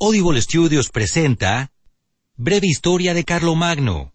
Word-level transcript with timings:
Audible 0.00 0.40
Studios 0.40 0.90
presenta 0.90 1.72
Breve 2.36 2.68
Historia 2.68 3.14
de 3.14 3.24
Carlomagno, 3.24 4.12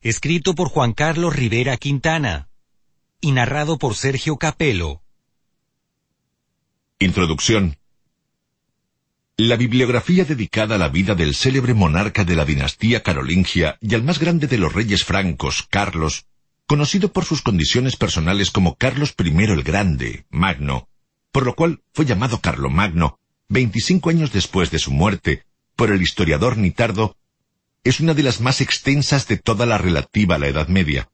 escrito 0.00 0.54
por 0.54 0.70
Juan 0.70 0.94
Carlos 0.94 1.36
Rivera 1.36 1.76
Quintana 1.76 2.48
y 3.20 3.32
narrado 3.32 3.76
por 3.76 3.96
Sergio 3.96 4.38
Capelo. 4.38 5.02
Introducción. 6.98 7.76
La 9.36 9.56
bibliografía 9.56 10.24
dedicada 10.24 10.76
a 10.76 10.78
la 10.78 10.88
vida 10.88 11.14
del 11.14 11.34
célebre 11.34 11.74
monarca 11.74 12.24
de 12.24 12.36
la 12.36 12.46
dinastía 12.46 13.02
carolingia 13.02 13.76
y 13.82 13.94
al 13.94 14.04
más 14.04 14.18
grande 14.18 14.46
de 14.46 14.56
los 14.56 14.72
reyes 14.72 15.04
francos, 15.04 15.66
Carlos, 15.68 16.24
conocido 16.66 17.12
por 17.12 17.26
sus 17.26 17.42
condiciones 17.42 17.96
personales 17.96 18.50
como 18.50 18.76
Carlos 18.76 19.14
I 19.22 19.28
el 19.28 19.64
Grande, 19.64 20.24
Magno, 20.30 20.88
por 21.30 21.44
lo 21.44 21.54
cual 21.54 21.82
fue 21.92 22.06
llamado 22.06 22.40
Carlomagno, 22.40 23.18
25 23.48 24.10
años 24.10 24.32
después 24.32 24.70
de 24.70 24.78
su 24.78 24.90
muerte, 24.90 25.44
por 25.76 25.90
el 25.90 26.02
historiador 26.02 26.56
Nitardo, 26.56 27.16
es 27.82 28.00
una 28.00 28.14
de 28.14 28.22
las 28.22 28.40
más 28.40 28.60
extensas 28.60 29.28
de 29.28 29.36
toda 29.36 29.66
la 29.66 29.78
relativa 29.78 30.36
a 30.36 30.38
la 30.38 30.48
Edad 30.48 30.68
Media. 30.68 31.10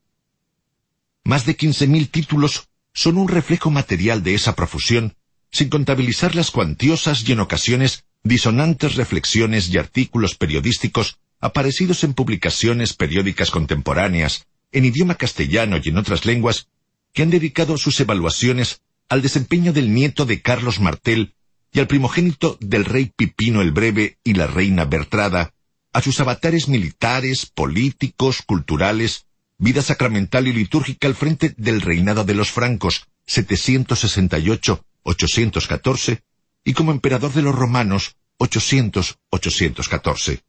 Más 1.24 1.44
de 1.44 1.56
15.000 1.56 2.10
títulos 2.10 2.68
son 2.92 3.18
un 3.18 3.28
reflejo 3.28 3.70
material 3.70 4.22
de 4.22 4.34
esa 4.34 4.54
profusión, 4.54 5.16
sin 5.50 5.68
contabilizar 5.68 6.34
las 6.34 6.50
cuantiosas 6.50 7.28
y 7.28 7.32
en 7.32 7.40
ocasiones 7.40 8.04
disonantes 8.22 8.94
reflexiones 8.94 9.68
y 9.68 9.78
artículos 9.78 10.34
periodísticos 10.34 11.18
aparecidos 11.40 12.04
en 12.04 12.14
publicaciones 12.14 12.94
periódicas 12.94 13.50
contemporáneas, 13.50 14.46
en 14.72 14.84
idioma 14.84 15.16
castellano 15.16 15.78
y 15.82 15.88
en 15.88 15.98
otras 15.98 16.24
lenguas, 16.24 16.68
que 17.12 17.22
han 17.22 17.30
dedicado 17.30 17.76
sus 17.78 17.98
evaluaciones 17.98 18.82
al 19.08 19.22
desempeño 19.22 19.72
del 19.72 19.92
nieto 19.92 20.26
de 20.26 20.42
Carlos 20.42 20.78
Martel 20.78 21.34
y 21.72 21.80
al 21.80 21.86
primogénito 21.86 22.58
del 22.60 22.84
rey 22.84 23.10
Pipino 23.14 23.62
el 23.62 23.72
Breve 23.72 24.18
y 24.24 24.34
la 24.34 24.46
reina 24.46 24.84
Bertrada, 24.84 25.54
a 25.92 26.02
sus 26.02 26.20
avatares 26.20 26.68
militares, 26.68 27.46
políticos, 27.46 28.42
culturales, 28.42 29.24
vida 29.58 29.82
sacramental 29.82 30.46
y 30.48 30.52
litúrgica 30.52 31.06
al 31.06 31.14
frente 31.14 31.54
del 31.56 31.80
reinado 31.80 32.24
de 32.24 32.34
los 32.34 32.50
francos, 32.50 33.06
768-814, 33.26 36.22
y 36.64 36.72
como 36.72 36.90
emperador 36.92 37.32
de 37.32 37.42
los 37.42 37.54
romanos, 37.54 38.16
800-814. 38.38 40.42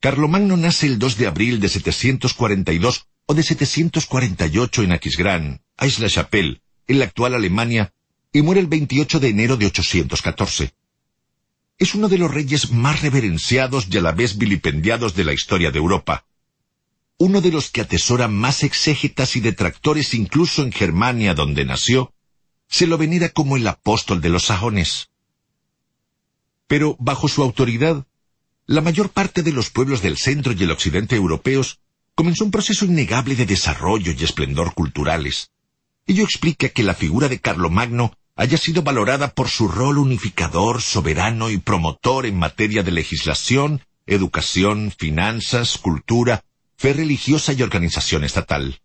Carlomagno 0.00 0.56
nace 0.56 0.86
el 0.86 0.98
2 0.98 1.16
de 1.16 1.26
abril 1.26 1.60
de 1.60 1.68
742 1.68 3.06
o 3.26 3.34
de 3.34 3.42
748 3.42 4.82
en 4.82 4.92
Aquisgrán, 4.92 5.62
Aix-la-Chapelle, 5.76 6.60
en 6.86 6.98
la 6.98 7.06
actual 7.06 7.34
Alemania, 7.34 7.92
y 8.32 8.42
muere 8.42 8.60
el 8.60 8.66
28 8.66 9.20
de 9.20 9.28
enero 9.28 9.56
de 9.56 9.66
814. 9.66 10.74
Es 11.78 11.94
uno 11.94 12.08
de 12.08 12.18
los 12.18 12.32
reyes 12.32 12.70
más 12.70 13.02
reverenciados 13.02 13.88
y 13.90 13.98
a 13.98 14.00
la 14.00 14.12
vez 14.12 14.38
vilipendiados 14.38 15.14
de 15.14 15.24
la 15.24 15.32
historia 15.32 15.70
de 15.70 15.78
Europa. 15.78 16.24
Uno 17.18 17.40
de 17.40 17.50
los 17.50 17.70
que 17.70 17.82
atesora 17.82 18.28
más 18.28 18.62
exégetas 18.62 19.36
y 19.36 19.40
detractores 19.40 20.14
incluso 20.14 20.62
en 20.62 20.72
Germania 20.72 21.34
donde 21.34 21.64
nació, 21.64 22.12
se 22.68 22.86
lo 22.86 22.98
venera 22.98 23.28
como 23.30 23.56
el 23.56 23.66
apóstol 23.66 24.20
de 24.20 24.28
los 24.28 24.44
sajones. 24.44 25.10
Pero 26.66 26.96
bajo 26.98 27.28
su 27.28 27.42
autoridad, 27.42 28.06
la 28.66 28.80
mayor 28.80 29.10
parte 29.10 29.42
de 29.42 29.52
los 29.52 29.70
pueblos 29.70 30.02
del 30.02 30.16
centro 30.16 30.52
y 30.52 30.62
el 30.62 30.70
occidente 30.70 31.14
europeos 31.14 31.78
comenzó 32.14 32.44
un 32.44 32.50
proceso 32.50 32.84
innegable 32.84 33.36
de 33.36 33.46
desarrollo 33.46 34.12
y 34.12 34.24
esplendor 34.24 34.74
culturales. 34.74 35.52
Ello 36.08 36.22
explica 36.22 36.68
que 36.68 36.84
la 36.84 36.94
figura 36.94 37.28
de 37.28 37.40
Carlomagno 37.40 38.16
haya 38.36 38.58
sido 38.58 38.82
valorada 38.82 39.34
por 39.34 39.48
su 39.48 39.66
rol 39.66 39.98
unificador, 39.98 40.80
soberano 40.80 41.50
y 41.50 41.58
promotor 41.58 42.26
en 42.26 42.38
materia 42.38 42.84
de 42.84 42.92
legislación, 42.92 43.82
educación, 44.06 44.92
finanzas, 44.96 45.78
cultura, 45.78 46.44
fe 46.76 46.92
religiosa 46.92 47.54
y 47.54 47.62
organización 47.62 48.22
estatal. 48.22 48.80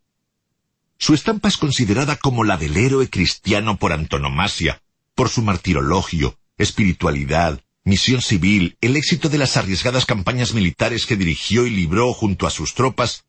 Su 0.98 1.14
estampa 1.14 1.50
es 1.50 1.58
considerada 1.58 2.16
como 2.16 2.44
la 2.44 2.58
del 2.58 2.76
héroe 2.78 3.10
cristiano 3.10 3.78
por 3.78 3.92
antonomasia, 3.92 4.82
por 5.14 5.30
su 5.30 5.44
martirologio, 5.44 6.40
espiritualidad, 6.58 7.62
misión 7.84 8.22
civil, 8.22 8.78
el 8.82 8.96
éxito 8.96 9.30
de 9.30 9.38
las 9.38 9.58
arriesgadas 9.58 10.06
campañas 10.06 10.54
militares 10.54 11.06
que 11.06 11.18
dirigió 11.18 11.68
y 11.68 11.70
libró 11.70 12.14
junto 12.14 12.48
a 12.48 12.52
sus 12.52 12.74
tropas, 12.74 13.26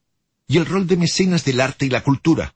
y 0.46 0.56
el 0.56 0.66
rol 0.66 0.86
de 0.86 0.96
mecenas 0.96 1.44
del 1.44 1.60
arte 1.60 1.86
y 1.86 1.90
la 1.90 2.02
cultura. 2.02 2.54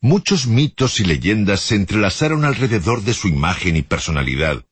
Muchos 0.00 0.46
mitos 0.46 1.00
y 1.00 1.04
leyendas 1.04 1.60
se 1.60 1.74
entrelazaron 1.74 2.44
alrededor 2.44 3.02
de 3.02 3.14
su 3.14 3.26
imagen 3.26 3.74
y 3.74 3.82
personalidad, 3.82 4.64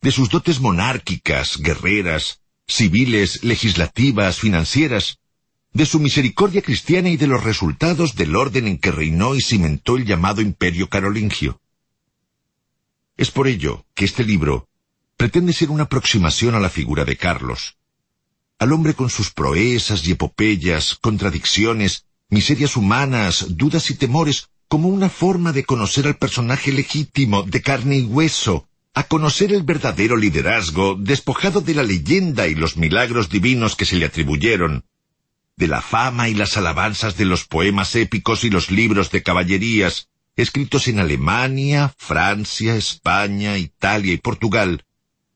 de 0.00 0.10
sus 0.10 0.30
dotes 0.30 0.60
monárquicas, 0.60 1.58
guerreras, 1.58 2.40
civiles, 2.66 3.44
legislativas, 3.44 4.38
financieras, 4.38 5.18
de 5.74 5.84
su 5.84 6.00
misericordia 6.00 6.62
cristiana 6.62 7.10
y 7.10 7.18
de 7.18 7.26
los 7.26 7.44
resultados 7.44 8.14
del 8.14 8.34
orden 8.36 8.66
en 8.66 8.78
que 8.78 8.90
reinó 8.90 9.34
y 9.34 9.42
cimentó 9.42 9.98
el 9.98 10.06
llamado 10.06 10.40
imperio 10.40 10.88
carolingio. 10.88 11.60
Es 13.18 13.30
por 13.30 13.48
ello 13.48 13.84
que 13.94 14.06
este 14.06 14.24
libro 14.24 14.66
pretende 15.18 15.52
ser 15.52 15.68
una 15.68 15.84
aproximación 15.84 16.54
a 16.54 16.60
la 16.60 16.70
figura 16.70 17.04
de 17.04 17.18
Carlos, 17.18 17.76
al 18.58 18.72
hombre 18.72 18.94
con 18.94 19.10
sus 19.10 19.30
proezas 19.30 20.06
y 20.06 20.12
epopeyas, 20.12 20.94
contradicciones 20.94 22.06
miserias 22.30 22.76
humanas, 22.76 23.46
dudas 23.56 23.90
y 23.90 23.94
temores, 23.94 24.48
como 24.68 24.88
una 24.88 25.08
forma 25.08 25.52
de 25.52 25.64
conocer 25.64 26.06
al 26.06 26.16
personaje 26.16 26.72
legítimo, 26.72 27.42
de 27.42 27.62
carne 27.62 27.98
y 27.98 28.02
hueso, 28.02 28.68
a 28.94 29.04
conocer 29.04 29.52
el 29.52 29.62
verdadero 29.62 30.16
liderazgo, 30.16 30.96
despojado 30.98 31.60
de 31.60 31.74
la 31.74 31.82
leyenda 31.82 32.46
y 32.48 32.54
los 32.54 32.76
milagros 32.76 33.30
divinos 33.30 33.76
que 33.76 33.86
se 33.86 33.96
le 33.96 34.06
atribuyeron, 34.06 34.84
de 35.56 35.68
la 35.68 35.80
fama 35.80 36.28
y 36.28 36.34
las 36.34 36.56
alabanzas 36.56 37.16
de 37.16 37.24
los 37.24 37.44
poemas 37.44 37.96
épicos 37.96 38.44
y 38.44 38.50
los 38.50 38.70
libros 38.70 39.10
de 39.10 39.22
caballerías, 39.22 40.08
escritos 40.36 40.86
en 40.86 41.00
Alemania, 41.00 41.94
Francia, 41.96 42.76
España, 42.76 43.56
Italia 43.58 44.12
y 44.12 44.18
Portugal, 44.18 44.84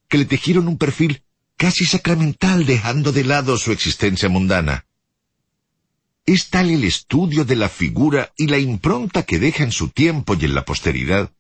que 0.09 0.19
le 0.19 0.27
tejieron 0.27 0.69
un 0.69 0.79
perfil 0.79 1.23
casi 1.57 1.87
sacramental 1.87 2.67
dejando 2.67 3.13
de 3.13 3.25
lado 3.25 3.57
su 3.57 3.73
existencia 3.73 4.29
mundana. 4.29 4.85
Es 6.25 6.51
tal 6.51 6.71
el 6.71 6.85
estudio 6.85 7.45
de 7.45 7.57
la 7.57 7.69
figura 7.69 8.33
y 8.37 8.47
la 8.47 8.59
impronta 8.59 9.25
que 9.25 9.41
deja 9.41 9.65
en 9.65 9.73
su 9.73 9.89
tiempo 9.89 10.35
y 10.35 10.45
en 10.45 10.55
la 10.55 10.65
posteridad, 10.65 11.33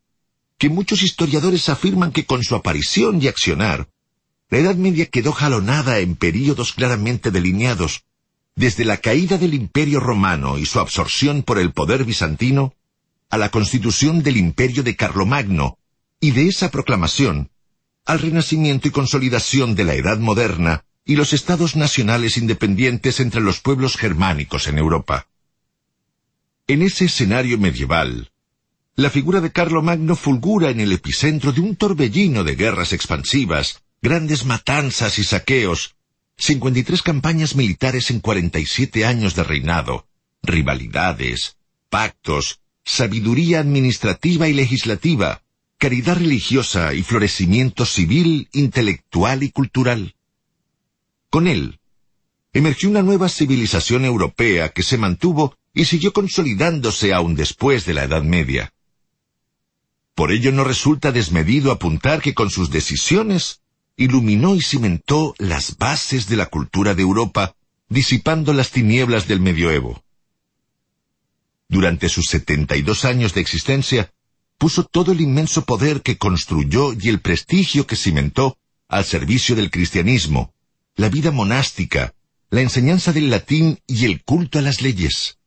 que 0.59 0.69
muchos 0.69 1.03
historiadores 1.03 1.69
afirman 1.69 2.11
que 2.11 2.27
con 2.27 2.43
su 2.43 2.57
aparición 2.57 3.23
y 3.23 3.29
accionar, 3.29 3.89
la 4.51 4.59
Edad 4.59 4.75
Media 4.75 5.07
quedó 5.07 5.33
jalonada 5.33 6.01
en 6.01 6.17
períodos 6.17 6.73
claramente 6.73 7.31
delineados, 7.31 8.05
desde 8.57 8.85
la 8.85 8.97
caída 8.97 9.39
del 9.39 9.55
Imperio 9.55 10.01
romano 10.01 10.59
y 10.59 10.67
su 10.67 10.81
absorción 10.81 11.43
por 11.43 11.59
el 11.59 11.73
poder 11.73 12.05
bizantino, 12.05 12.75
a 13.31 13.39
la 13.39 13.51
constitución 13.51 14.23
del 14.23 14.37
Imperio 14.37 14.83
de 14.83 14.97
Carlomagno, 14.97 15.79
y 16.21 16.33
de 16.33 16.49
esa 16.49 16.71
proclamación, 16.71 17.51
al 18.05 18.19
renacimiento 18.19 18.89
y 18.89 18.91
consolidación 18.91 19.75
de 19.75 19.85
la 19.85 19.95
Edad 19.95 20.19
moderna, 20.19 20.85
y 21.05 21.17
los 21.17 21.33
estados 21.33 21.77
nacionales 21.77 22.37
independientes 22.37 23.21
entre 23.21 23.41
los 23.41 23.61
pueblos 23.61 23.97
germánicos 23.97 24.69
en 24.69 24.79
Europa. 24.79 25.27
En 26.69 26.83
ese 26.83 27.07
escenario 27.07 27.59
medieval, 27.59 28.31
la 28.95 29.11
figura 29.11 29.41
de 29.41 29.51
Carlomagno 29.51 30.17
fulgura 30.17 30.71
en 30.71 30.81
el 30.81 30.93
epicentro 30.93 31.53
de 31.53 31.61
un 31.61 31.77
torbellino 31.77 32.45
de 32.45 32.55
guerras 32.55 32.93
expansivas, 32.93 33.83
grandes 34.01 34.45
matanzas 34.45 35.19
y 35.19 35.25
saqueos, 35.25 35.97
53 36.37 37.03
campañas 37.03 37.57
militares 37.57 38.11
en 38.11 38.21
47 38.21 39.05
años 39.07 39.35
de 39.35 39.45
reinado, 39.45 40.07
rivalidades, 40.43 41.57
pactos, 41.89 42.61
sabiduría 42.85 43.61
administrativa 43.61 44.49
y 44.49 44.53
legislativa, 44.53 45.43
caridad 45.79 46.17
religiosa 46.17 46.95
y 46.95 47.03
florecimiento 47.03 47.87
civil, 47.87 48.49
intelectual 48.53 49.43
y 49.43 49.51
cultural. 49.51 50.15
Con 51.33 51.49
él, 51.49 51.81
emergió 52.53 52.91
una 52.91 53.01
nueva 53.01 53.31
civilización 53.31 54.05
europea 54.05 54.69
que 54.69 54.83
se 54.83 54.99
mantuvo 54.99 55.57
y 55.73 55.87
siguió 55.87 56.13
consolidándose 56.13 57.15
aún 57.15 57.37
después 57.37 57.87
de 57.87 57.95
la 57.95 58.05
Edad 58.05 58.23
Media. 58.23 58.75
Por 60.15 60.31
ello 60.31 60.53
no 60.53 60.63
resulta 60.63 61.11
desmedido 61.11 61.73
apuntar 61.73 62.21
que 62.21 62.35
con 62.35 62.51
sus 62.51 62.69
decisiones 62.71 63.63
iluminó 63.97 64.55
y 64.57 64.61
cimentó 64.61 65.35
las 65.39 65.79
bases 65.79 66.29
de 66.29 66.37
la 66.37 66.51
cultura 66.51 66.95
de 66.95 67.01
Europa, 67.01 67.57
disipando 67.89 68.53
las 68.53 68.71
tinieblas 68.71 69.27
del 69.27 69.41
medioevo. 69.41 70.05
Durante 71.67 72.11
sus 72.11 72.27
setenta 72.27 72.77
y 72.77 72.83
dos 72.83 73.07
años 73.07 73.33
de 73.33 73.41
existencia, 73.41 74.13
puso 74.59 74.85
todo 74.85 75.13
el 75.13 75.23
inmenso 75.23 75.65
poder 75.65 76.03
que 76.03 76.19
construyó 76.19 76.93
y 76.93 77.09
el 77.09 77.21
prestigio 77.21 77.87
que 77.87 77.97
cimentó 77.97 78.59
al 78.87 79.07
servicio 79.07 79.57
del 79.57 79.71
cristianismo, 79.71 80.53
la 80.97 81.09
vida 81.09 81.31
monástica, 81.31 82.15
la 82.51 82.61
enseñanza 82.61 83.13
del 83.13 83.31
latín 83.31 83.81
y 83.87 84.05
el 84.05 84.23
culto 84.25 84.59
a 84.59 84.63
las 84.63 84.83
leyes. 84.83 85.39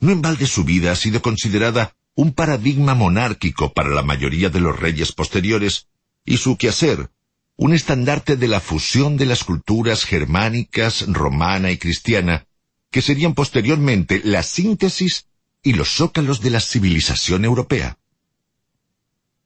No 0.00 0.12
en 0.12 0.22
balde 0.22 0.46
su 0.46 0.64
vida 0.64 0.92
ha 0.92 0.96
sido 0.96 1.22
considerada 1.22 1.94
un 2.14 2.32
paradigma 2.32 2.94
monárquico 2.94 3.72
para 3.72 3.90
la 3.90 4.02
mayoría 4.02 4.50
de 4.50 4.60
los 4.60 4.78
reyes 4.78 5.12
posteriores, 5.12 5.86
y 6.24 6.38
su 6.38 6.56
quehacer, 6.56 7.10
un 7.56 7.72
estandarte 7.72 8.36
de 8.36 8.48
la 8.48 8.60
fusión 8.60 9.16
de 9.16 9.26
las 9.26 9.44
culturas 9.44 10.04
germánicas, 10.04 11.04
romana 11.06 11.70
y 11.70 11.78
cristiana, 11.78 12.46
que 12.90 13.02
serían 13.02 13.34
posteriormente 13.34 14.20
la 14.24 14.42
síntesis 14.42 15.26
y 15.62 15.74
los 15.74 15.90
zócalos 15.90 16.40
de 16.40 16.50
la 16.50 16.60
civilización 16.60 17.44
europea. 17.44 17.99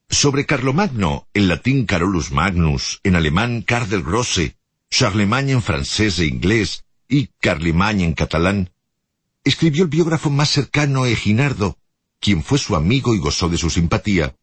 Sobre 0.08 0.46
Carlomagno, 0.46 1.28
en 1.34 1.48
latín 1.48 1.86
Carolus 1.86 2.30
Magnus, 2.30 3.00
en 3.02 3.16
alemán 3.16 3.62
Karl 3.62 3.88
del 3.88 4.02
Grosse, 4.02 4.56
Charlemagne 4.90 5.52
en 5.52 5.62
francés 5.62 6.18
e 6.18 6.26
inglés 6.26 6.84
y 7.08 7.28
Carlemagne 7.40 8.04
en 8.04 8.14
catalán, 8.14 8.70
escribió 9.42 9.82
el 9.82 9.88
biógrafo 9.88 10.30
más 10.30 10.50
cercano 10.50 11.04
Eginardo, 11.04 11.78
quien 12.20 12.42
fue 12.42 12.58
su 12.58 12.76
amigo 12.76 13.14
y 13.14 13.18
gozó 13.18 13.48
de 13.48 13.58
su 13.58 13.70
simpatía, 13.70 14.36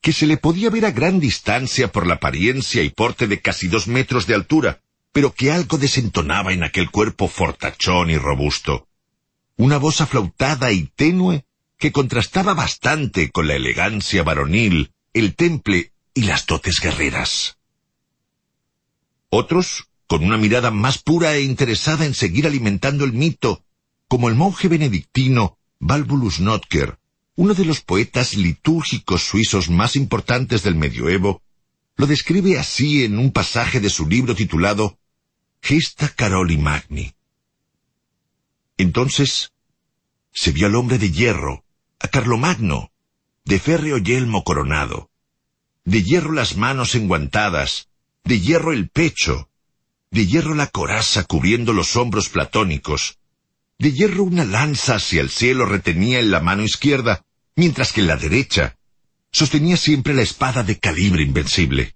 que 0.00 0.12
se 0.12 0.26
le 0.26 0.36
podía 0.36 0.70
ver 0.70 0.86
a 0.86 0.90
gran 0.90 1.20
distancia 1.20 1.90
por 1.90 2.06
la 2.06 2.14
apariencia 2.14 2.82
y 2.82 2.90
porte 2.90 3.26
de 3.26 3.40
casi 3.40 3.68
dos 3.68 3.88
metros 3.88 4.26
de 4.26 4.34
altura, 4.34 4.80
pero 5.12 5.34
que 5.34 5.52
algo 5.52 5.78
desentonaba 5.78 6.52
en 6.52 6.64
aquel 6.64 6.90
cuerpo 6.90 7.28
fortachón 7.28 8.10
y 8.10 8.16
robusto. 8.16 8.88
Una 9.56 9.78
voz 9.78 10.00
aflautada 10.00 10.72
y 10.72 10.84
tenue 10.96 11.44
que 11.82 11.90
contrastaba 11.90 12.54
bastante 12.54 13.32
con 13.32 13.48
la 13.48 13.56
elegancia 13.56 14.22
varonil, 14.22 14.92
el 15.12 15.34
temple 15.34 15.90
y 16.14 16.22
las 16.22 16.46
dotes 16.46 16.78
guerreras. 16.80 17.58
Otros, 19.30 19.88
con 20.06 20.22
una 20.22 20.36
mirada 20.36 20.70
más 20.70 20.98
pura 20.98 21.34
e 21.34 21.42
interesada 21.42 22.06
en 22.06 22.14
seguir 22.14 22.46
alimentando 22.46 23.04
el 23.04 23.12
mito, 23.12 23.64
como 24.06 24.28
el 24.28 24.36
monje 24.36 24.68
benedictino 24.68 25.58
Balbulus 25.80 26.38
Notker, 26.38 27.00
uno 27.34 27.52
de 27.52 27.64
los 27.64 27.80
poetas 27.80 28.34
litúrgicos 28.34 29.24
suizos 29.24 29.68
más 29.68 29.96
importantes 29.96 30.62
del 30.62 30.76
medioevo, 30.76 31.42
lo 31.96 32.06
describe 32.06 32.60
así 32.60 33.02
en 33.02 33.18
un 33.18 33.32
pasaje 33.32 33.80
de 33.80 33.90
su 33.90 34.06
libro 34.06 34.36
titulado 34.36 35.00
Gesta 35.60 36.08
Caroli 36.10 36.58
Magni. 36.58 37.12
Entonces 38.78 39.50
se 40.32 40.52
vio 40.52 40.68
al 40.68 40.76
hombre 40.76 40.98
de 40.98 41.10
hierro, 41.10 41.64
a 42.02 42.08
Carlomagno, 42.08 42.90
de 43.44 43.60
férreo 43.60 43.96
yelmo 43.98 44.42
coronado, 44.42 45.10
de 45.84 46.02
hierro 46.02 46.32
las 46.32 46.56
manos 46.56 46.94
enguantadas, 46.96 47.88
de 48.24 48.40
hierro 48.40 48.72
el 48.72 48.88
pecho, 48.88 49.48
de 50.10 50.26
hierro 50.26 50.54
la 50.54 50.66
coraza 50.66 51.24
cubriendo 51.24 51.72
los 51.72 51.96
hombros 51.96 52.28
platónicos, 52.28 53.18
de 53.78 53.92
hierro 53.92 54.24
una 54.24 54.44
lanza 54.44 54.96
hacia 54.96 55.20
el 55.20 55.30
cielo 55.30 55.64
retenía 55.64 56.18
en 56.18 56.30
la 56.30 56.40
mano 56.40 56.64
izquierda, 56.64 57.24
mientras 57.56 57.92
que 57.92 58.00
en 58.00 58.08
la 58.08 58.16
derecha 58.16 58.76
sostenía 59.30 59.76
siempre 59.76 60.12
la 60.12 60.22
espada 60.22 60.62
de 60.62 60.78
calibre 60.78 61.22
invencible. 61.22 61.94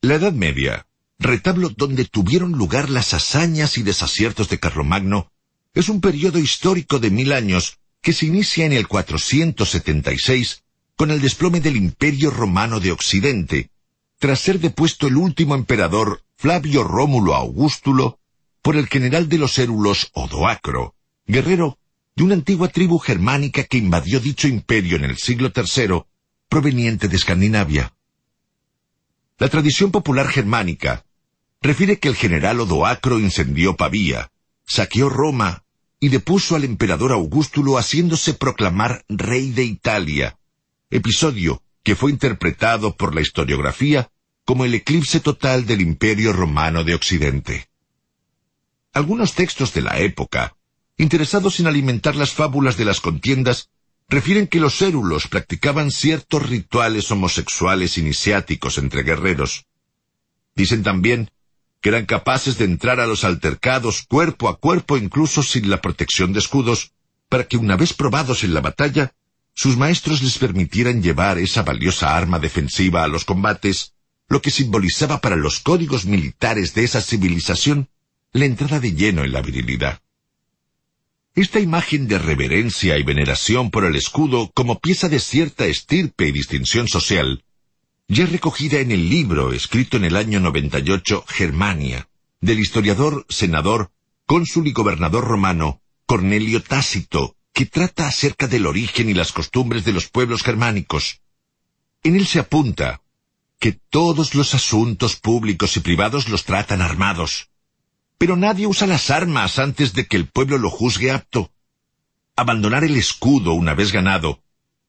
La 0.00 0.16
Edad 0.16 0.32
Media, 0.32 0.86
retablo 1.20 1.68
donde 1.70 2.04
tuvieron 2.04 2.52
lugar 2.52 2.90
las 2.90 3.14
hazañas 3.14 3.78
y 3.78 3.84
desaciertos 3.84 4.48
de 4.48 4.58
Carlomagno, 4.58 5.31
es 5.74 5.88
un 5.88 6.00
periodo 6.00 6.38
histórico 6.38 6.98
de 6.98 7.10
mil 7.10 7.32
años 7.32 7.78
que 8.00 8.12
se 8.12 8.26
inicia 8.26 8.66
en 8.66 8.72
el 8.72 8.88
476 8.88 10.64
con 10.96 11.10
el 11.10 11.20
desplome 11.20 11.60
del 11.60 11.76
Imperio 11.76 12.30
Romano 12.30 12.80
de 12.80 12.92
Occidente, 12.92 13.70
tras 14.18 14.40
ser 14.40 14.60
depuesto 14.60 15.06
el 15.06 15.16
último 15.16 15.54
emperador 15.54 16.22
Flavio 16.36 16.84
Rómulo 16.84 17.34
Augustulo 17.34 18.18
por 18.60 18.76
el 18.76 18.86
general 18.88 19.28
de 19.28 19.38
los 19.38 19.58
érulos 19.58 20.10
Odoacro, 20.12 20.94
guerrero 21.26 21.78
de 22.14 22.24
una 22.24 22.34
antigua 22.34 22.68
tribu 22.68 22.98
germánica 22.98 23.64
que 23.64 23.78
invadió 23.78 24.20
dicho 24.20 24.48
imperio 24.48 24.96
en 24.96 25.04
el 25.04 25.16
siglo 25.16 25.52
III, 25.54 26.02
proveniente 26.48 27.08
de 27.08 27.16
Escandinavia. 27.16 27.94
La 29.38 29.48
tradición 29.48 29.90
popular 29.90 30.28
germánica 30.28 31.04
refiere 31.62 31.98
que 31.98 32.08
el 32.08 32.16
general 32.16 32.60
Odoacro 32.60 33.18
incendió 33.18 33.76
Pavía, 33.76 34.31
saqueó 34.72 35.10
Roma 35.10 35.64
y 36.00 36.08
depuso 36.08 36.56
al 36.56 36.64
emperador 36.64 37.12
Augustulo 37.12 37.76
haciéndose 37.76 38.32
proclamar 38.32 39.04
rey 39.06 39.50
de 39.50 39.64
Italia, 39.64 40.38
episodio 40.88 41.62
que 41.82 41.94
fue 41.94 42.10
interpretado 42.10 42.96
por 42.96 43.14
la 43.14 43.20
historiografía 43.20 44.10
como 44.46 44.64
el 44.64 44.72
eclipse 44.72 45.20
total 45.20 45.66
del 45.66 45.82
Imperio 45.82 46.32
Romano 46.32 46.84
de 46.84 46.94
Occidente. 46.94 47.68
Algunos 48.94 49.34
textos 49.34 49.74
de 49.74 49.82
la 49.82 49.98
época, 49.98 50.56
interesados 50.96 51.60
en 51.60 51.66
alimentar 51.66 52.16
las 52.16 52.30
fábulas 52.32 52.78
de 52.78 52.86
las 52.86 53.02
contiendas, 53.02 53.68
refieren 54.08 54.46
que 54.46 54.58
los 54.58 54.80
érulos 54.80 55.28
practicaban 55.28 55.90
ciertos 55.90 56.48
rituales 56.48 57.10
homosexuales 57.10 57.98
iniciáticos 57.98 58.78
entre 58.78 59.02
guerreros. 59.02 59.66
Dicen 60.54 60.82
también 60.82 61.30
que 61.82 61.88
eran 61.88 62.06
capaces 62.06 62.56
de 62.58 62.64
entrar 62.64 63.00
a 63.00 63.06
los 63.06 63.24
altercados 63.24 64.06
cuerpo 64.08 64.48
a 64.48 64.58
cuerpo 64.58 64.96
incluso 64.96 65.42
sin 65.42 65.68
la 65.68 65.80
protección 65.80 66.32
de 66.32 66.38
escudos, 66.38 66.92
para 67.28 67.44
que 67.44 67.56
una 67.56 67.76
vez 67.76 67.92
probados 67.92 68.44
en 68.44 68.54
la 68.54 68.60
batalla, 68.60 69.12
sus 69.52 69.76
maestros 69.76 70.22
les 70.22 70.38
permitieran 70.38 71.02
llevar 71.02 71.38
esa 71.38 71.62
valiosa 71.62 72.16
arma 72.16 72.38
defensiva 72.38 73.02
a 73.02 73.08
los 73.08 73.24
combates, 73.24 73.94
lo 74.28 74.40
que 74.40 74.52
simbolizaba 74.52 75.20
para 75.20 75.34
los 75.34 75.58
códigos 75.58 76.06
militares 76.06 76.72
de 76.72 76.84
esa 76.84 77.02
civilización 77.02 77.88
la 78.32 78.44
entrada 78.44 78.78
de 78.78 78.94
lleno 78.94 79.24
en 79.24 79.32
la 79.32 79.42
virilidad. 79.42 80.00
Esta 81.34 81.58
imagen 81.58 82.06
de 82.06 82.18
reverencia 82.18 82.96
y 82.96 83.02
veneración 83.02 83.70
por 83.70 83.84
el 83.84 83.96
escudo 83.96 84.52
como 84.54 84.78
pieza 84.78 85.08
de 85.08 85.18
cierta 85.18 85.66
estirpe 85.66 86.28
y 86.28 86.32
distinción 86.32 86.86
social, 86.86 87.44
ya 88.12 88.26
recogida 88.26 88.78
en 88.80 88.92
el 88.92 89.08
libro 89.08 89.54
escrito 89.54 89.96
en 89.96 90.04
el 90.04 90.16
año 90.16 90.38
98 90.38 91.24
Germania, 91.26 92.10
del 92.42 92.58
historiador, 92.58 93.24
senador, 93.30 93.90
cónsul 94.26 94.66
y 94.66 94.72
gobernador 94.72 95.24
romano 95.24 95.80
Cornelio 96.04 96.62
Tácito, 96.62 97.36
que 97.54 97.64
trata 97.64 98.06
acerca 98.06 98.48
del 98.48 98.66
origen 98.66 99.08
y 99.08 99.14
las 99.14 99.32
costumbres 99.32 99.86
de 99.86 99.94
los 99.94 100.10
pueblos 100.10 100.42
germánicos. 100.42 101.22
En 102.02 102.16
él 102.16 102.26
se 102.26 102.38
apunta 102.38 103.00
que 103.58 103.72
todos 103.72 104.34
los 104.34 104.54
asuntos 104.54 105.16
públicos 105.16 105.78
y 105.78 105.80
privados 105.80 106.28
los 106.28 106.44
tratan 106.44 106.82
armados, 106.82 107.48
pero 108.18 108.36
nadie 108.36 108.66
usa 108.66 108.86
las 108.86 109.08
armas 109.08 109.58
antes 109.58 109.94
de 109.94 110.06
que 110.06 110.18
el 110.18 110.26
pueblo 110.26 110.58
lo 110.58 110.68
juzgue 110.68 111.12
apto. 111.12 111.50
Abandonar 112.36 112.84
el 112.84 112.94
escudo 112.96 113.54
una 113.54 113.72
vez 113.72 113.90
ganado 113.90 114.42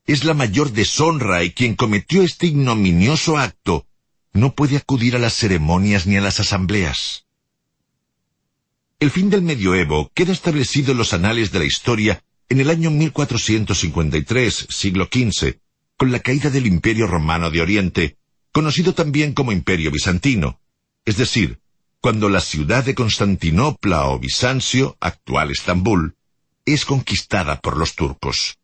es 0.05 0.23
la 0.25 0.33
mayor 0.33 0.71
deshonra 0.71 1.43
y 1.43 1.51
quien 1.51 1.75
cometió 1.75 2.23
este 2.23 2.47
ignominioso 2.47 3.37
acto 3.37 3.87
no 4.33 4.53
puede 4.53 4.77
acudir 4.77 5.15
a 5.15 5.19
las 5.19 5.33
ceremonias 5.33 6.07
ni 6.07 6.17
a 6.17 6.21
las 6.21 6.39
asambleas. 6.39 7.25
El 8.99 9.11
fin 9.11 9.29
del 9.29 9.41
medioevo 9.41 10.11
queda 10.13 10.31
establecido 10.31 10.91
en 10.91 10.97
los 10.97 11.13
anales 11.13 11.51
de 11.51 11.59
la 11.59 11.65
historia 11.65 12.23
en 12.49 12.59
el 12.59 12.69
año 12.69 12.89
1453, 12.91 14.67
siglo 14.69 15.09
XV, 15.11 15.59
con 15.97 16.11
la 16.11 16.19
caída 16.19 16.49
del 16.49 16.67
Imperio 16.67 17.07
Romano 17.07 17.49
de 17.49 17.61
Oriente, 17.61 18.17
conocido 18.51 18.93
también 18.93 19.33
como 19.33 19.51
Imperio 19.51 19.91
Bizantino, 19.91 20.59
es 21.05 21.17
decir, 21.17 21.59
cuando 21.99 22.29
la 22.29 22.41
ciudad 22.41 22.83
de 22.83 22.95
Constantinopla 22.95 24.05
o 24.07 24.19
Bizancio, 24.19 24.97
actual 24.99 25.51
Estambul, 25.51 26.15
es 26.65 26.85
conquistada 26.85 27.59
por 27.59 27.77
los 27.77 27.95
turcos. 27.95 28.57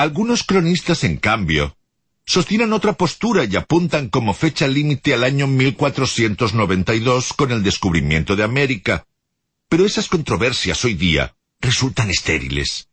Algunos 0.00 0.44
cronistas, 0.44 1.04
en 1.04 1.18
cambio, 1.18 1.76
sostienen 2.24 2.72
otra 2.72 2.94
postura 2.94 3.44
y 3.44 3.54
apuntan 3.54 4.08
como 4.08 4.32
fecha 4.32 4.66
límite 4.66 5.12
al 5.12 5.24
año 5.24 5.46
1492 5.46 7.34
con 7.34 7.52
el 7.52 7.62
descubrimiento 7.62 8.34
de 8.34 8.42
América, 8.42 9.04
pero 9.68 9.84
esas 9.84 10.08
controversias 10.08 10.82
hoy 10.86 10.94
día 10.94 11.36
resultan 11.60 12.08
estériles. 12.08 12.88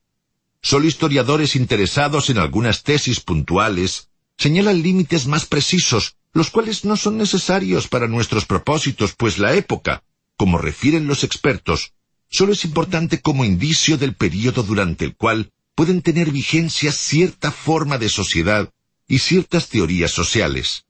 Solo 0.61 0.85
historiadores 0.85 1.55
interesados 1.55 2.29
en 2.29 2.39
algunas 2.39 2.83
tesis 2.83 3.21
puntuales 3.21 4.09
señalan 4.37 4.81
límites 4.81 5.27
más 5.27 5.45
precisos, 5.45 6.17
los 6.33 6.49
cuales 6.49 6.83
no 6.83 6.97
son 6.97 7.17
necesarios 7.17 7.87
para 7.87 8.09
nuestros 8.09 8.43
propósitos, 8.43 9.15
pues 9.15 9.37
la 9.37 9.53
época, 9.53 10.03
como 10.35 10.57
refieren 10.57 11.07
los 11.07 11.23
expertos, 11.23 11.93
solo 12.29 12.51
es 12.51 12.65
importante 12.65 13.21
como 13.21 13.45
indicio 13.45 13.97
del 13.97 14.13
período 14.13 14.61
durante 14.61 15.05
el 15.05 15.15
cual 15.15 15.53
pueden 15.77 16.01
tener 16.01 16.31
vigencia 16.31 16.91
cierta 16.91 17.51
forma 17.51 17.99
de 17.99 18.09
sociedad 18.09 18.73
y 19.07 19.19
ciertas 19.19 19.69
teorías 19.69 20.09
sociales. 20.09 20.85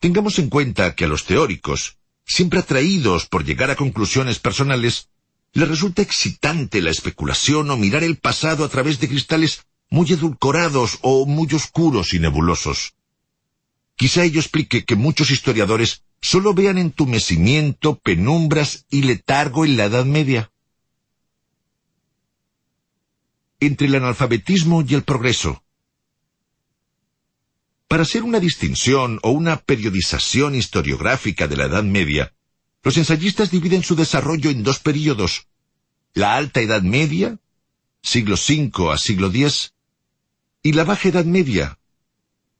Tengamos 0.00 0.38
en 0.38 0.50
cuenta 0.50 0.94
que 0.94 1.06
a 1.06 1.08
los 1.08 1.24
teóricos, 1.24 1.96
siempre 2.26 2.58
atraídos 2.58 3.24
por 3.24 3.46
llegar 3.46 3.70
a 3.70 3.74
conclusiones 3.74 4.38
personales, 4.38 5.08
les 5.54 5.66
resulta 5.66 6.02
excitante 6.02 6.82
la 6.82 6.90
especulación 6.90 7.70
o 7.70 7.78
mirar 7.78 8.04
el 8.04 8.18
pasado 8.18 8.66
a 8.66 8.68
través 8.68 9.00
de 9.00 9.08
cristales 9.08 9.62
muy 9.88 10.12
edulcorados 10.12 10.98
o 11.00 11.24
muy 11.24 11.48
oscuros 11.54 12.12
y 12.12 12.18
nebulosos. 12.18 12.92
Quizá 13.96 14.24
ello 14.24 14.40
explique 14.40 14.84
que 14.84 14.94
muchos 14.94 15.30
historiadores 15.30 16.02
solo 16.20 16.52
vean 16.52 16.76
entumecimiento, 16.76 17.98
penumbras 17.98 18.84
y 18.90 19.04
letargo 19.04 19.64
en 19.64 19.78
la 19.78 19.86
Edad 19.86 20.04
Media. 20.04 20.52
Entre 23.60 23.86
el 23.86 23.94
analfabetismo 23.96 24.84
y 24.86 24.94
el 24.94 25.02
progreso. 25.02 25.62
Para 27.88 28.02
hacer 28.02 28.24
una 28.24 28.40
distinción 28.40 29.20
o 29.22 29.30
una 29.30 29.56
periodización 29.56 30.54
historiográfica 30.54 31.46
de 31.46 31.56
la 31.56 31.66
Edad 31.66 31.84
Media, 31.84 32.34
los 32.82 32.96
ensayistas 32.96 33.50
dividen 33.50 33.82
su 33.82 33.94
desarrollo 33.94 34.50
en 34.50 34.62
dos 34.62 34.78
períodos. 34.80 35.46
La 36.14 36.36
Alta 36.36 36.60
Edad 36.60 36.82
Media, 36.82 37.38
siglo 38.02 38.36
V 38.36 38.92
a 38.92 38.98
siglo 38.98 39.28
X, 39.28 39.74
y 40.62 40.72
la 40.72 40.84
Baja 40.84 41.08
Edad 41.08 41.24
Media, 41.24 41.78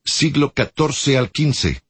siglo 0.05 0.53
XIV 0.55 1.17
al 1.17 1.31
XV. 1.33 1.81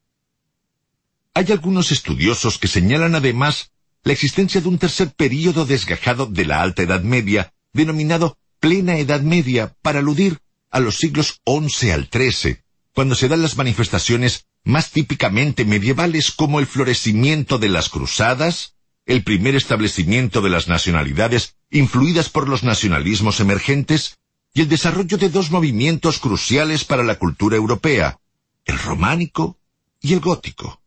Hay 1.33 1.51
algunos 1.51 1.91
estudiosos 1.91 2.57
que 2.57 2.67
señalan 2.67 3.13
además 3.13 3.71
la 4.03 4.13
existencia 4.13 4.61
de 4.61 4.67
un 4.67 4.79
tercer 4.79 5.11
período 5.11 5.65
desgajado 5.65 6.25
de 6.25 6.45
la 6.45 6.61
Alta 6.61 6.81
Edad 6.81 7.03
Media, 7.03 7.53
denominado 7.73 8.37
Plena 8.59 8.97
Edad 8.97 9.21
Media, 9.21 9.75
para 9.81 9.99
aludir 9.99 10.39
a 10.71 10.79
los 10.79 10.97
siglos 10.97 11.41
XI 11.45 11.91
al 11.91 12.09
XIII, 12.11 12.59
cuando 12.93 13.15
se 13.15 13.27
dan 13.27 13.41
las 13.41 13.57
manifestaciones 13.57 14.45
más 14.63 14.91
típicamente 14.91 15.65
medievales 15.65 16.31
como 16.31 16.59
el 16.59 16.67
florecimiento 16.67 17.57
de 17.57 17.69
las 17.69 17.89
cruzadas, 17.89 18.75
el 19.05 19.23
primer 19.23 19.55
establecimiento 19.55 20.41
de 20.41 20.49
las 20.49 20.67
nacionalidades 20.67 21.55
influidas 21.71 22.29
por 22.29 22.49
los 22.49 22.63
nacionalismos 22.63 23.39
emergentes 23.39 24.17
y 24.53 24.61
el 24.61 24.69
desarrollo 24.69 25.17
de 25.17 25.29
dos 25.29 25.51
movimientos 25.51 26.19
cruciales 26.19 26.83
para 26.83 27.03
la 27.03 27.15
cultura 27.15 27.55
europea, 27.55 28.19
el 28.65 28.77
románico 28.79 29.57
y 30.01 30.13
el 30.13 30.19
gótico. 30.19 30.81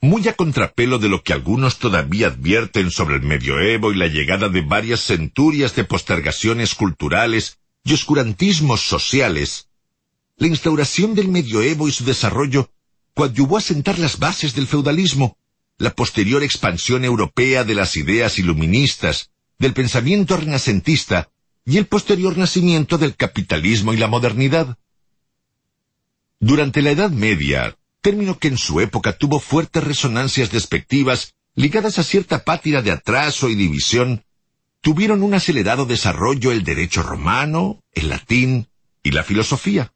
Muy 0.00 0.28
a 0.28 0.34
contrapelo 0.34 0.98
de 0.98 1.08
lo 1.08 1.24
que 1.24 1.32
algunos 1.32 1.78
todavía 1.78 2.28
advierten 2.28 2.90
sobre 2.90 3.16
el 3.16 3.22
medioevo 3.22 3.92
y 3.92 3.96
la 3.96 4.06
llegada 4.06 4.48
de 4.48 4.60
varias 4.60 5.00
centurias 5.00 5.74
de 5.74 5.84
postergaciones 5.84 6.74
culturales 6.76 7.58
y 7.82 7.94
oscurantismos 7.94 8.80
sociales, 8.82 9.68
la 10.36 10.46
instauración 10.46 11.16
del 11.16 11.28
medioevo 11.28 11.88
y 11.88 11.92
su 11.92 12.04
desarrollo 12.04 12.70
coadyuvó 13.14 13.56
a 13.56 13.60
sentar 13.60 13.98
las 13.98 14.20
bases 14.20 14.54
del 14.54 14.68
feudalismo, 14.68 15.36
la 15.78 15.90
posterior 15.90 16.44
expansión 16.44 17.04
europea 17.04 17.64
de 17.64 17.74
las 17.74 17.96
ideas 17.96 18.38
iluministas, 18.38 19.30
del 19.58 19.72
pensamiento 19.72 20.36
renacentista 20.36 21.28
y 21.64 21.78
el 21.78 21.86
posterior 21.86 22.38
nacimiento 22.38 22.98
del 22.98 23.16
capitalismo 23.16 23.92
y 23.92 23.96
la 23.96 24.06
modernidad. 24.06 24.78
Durante 26.38 26.82
la 26.82 26.92
Edad 26.92 27.10
Media, 27.10 27.76
término 28.00 28.38
que 28.38 28.48
en 28.48 28.58
su 28.58 28.80
época 28.80 29.16
tuvo 29.16 29.40
fuertes 29.40 29.84
resonancias 29.84 30.50
despectivas 30.50 31.34
ligadas 31.54 31.98
a 31.98 32.04
cierta 32.04 32.44
pátira 32.44 32.82
de 32.82 32.92
atraso 32.92 33.48
y 33.48 33.54
división, 33.54 34.24
tuvieron 34.80 35.22
un 35.22 35.34
acelerado 35.34 35.86
desarrollo 35.86 36.52
el 36.52 36.62
derecho 36.62 37.02
romano, 37.02 37.82
el 37.92 38.08
latín 38.08 38.68
y 39.02 39.10
la 39.10 39.24
filosofía. 39.24 39.92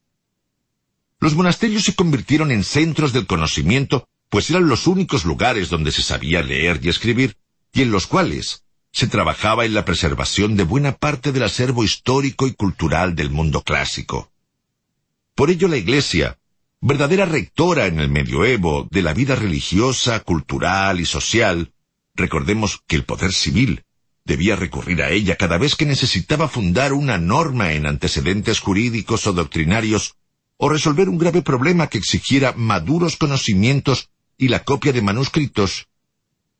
Los 1.21 1.37
monasterios 1.37 1.85
se 1.85 1.95
convirtieron 1.95 2.51
en 2.51 2.65
centros 2.65 3.13
del 3.13 3.27
conocimiento, 3.27 4.09
pues 4.29 4.51
eran 4.51 4.69
los 4.69 4.89
únicos 4.89 5.25
lugares 5.25 5.69
donde 5.69 5.93
se 5.93 6.03
sabía 6.03 6.43
leer 6.43 6.81
y 6.83 6.89
escribir, 6.89 7.37
y 7.73 7.83
en 7.83 7.93
los 7.93 8.09
cuales 8.09 8.65
se 8.91 9.07
trabajaba 9.07 9.65
en 9.65 9.75
la 9.75 9.85
preservación 9.85 10.57
de 10.57 10.65
buena 10.65 10.97
parte 10.97 11.33
del 11.33 11.45
acervo 11.45 11.85
histórico 11.85 12.47
y 12.47 12.55
cultural 12.55 13.15
del 13.15 13.31
mundo 13.31 13.63
clásico. 13.63 14.33
Por 15.35 15.51
ello 15.51 15.69
la 15.69 15.77
Iglesia, 15.77 16.39
verdadera 16.85 17.27
rectora 17.27 17.87
en 17.87 18.01
el 18.01 18.09
medioevo 18.09 18.89
de 18.91 19.03
la 19.03 19.15
vida 19.15 19.37
religiosa, 19.37 20.19
cultural 20.21 20.99
y 20.99 21.07
social, 21.07 21.73
recordemos 22.17 22.83
que 22.89 22.97
el 22.97 23.05
poder 23.05 23.33
civil 23.33 23.85
debía 24.25 24.57
recurrir 24.57 25.01
a 25.01 25.11
ella 25.11 25.37
cada 25.37 25.59
vez 25.59 25.77
que 25.77 25.87
necesitaba 25.87 26.49
fundar 26.49 26.93
una 26.93 27.19
norma 27.19 27.73
en 27.73 27.87
antecedentes 27.87 28.59
jurídicos 28.59 29.29
o 29.29 29.33
doctrinarios 29.33 30.17
o 30.57 30.69
resolver 30.69 31.09
un 31.09 31.19
grave 31.19 31.43
problema 31.43 31.87
que 31.87 31.99
exigiera 31.99 32.53
maduros 32.57 33.17
conocimientos 33.17 34.11
y 34.37 34.49
la 34.49 34.65
copia 34.65 34.93
de 34.93 35.03
manuscritos, 35.03 35.87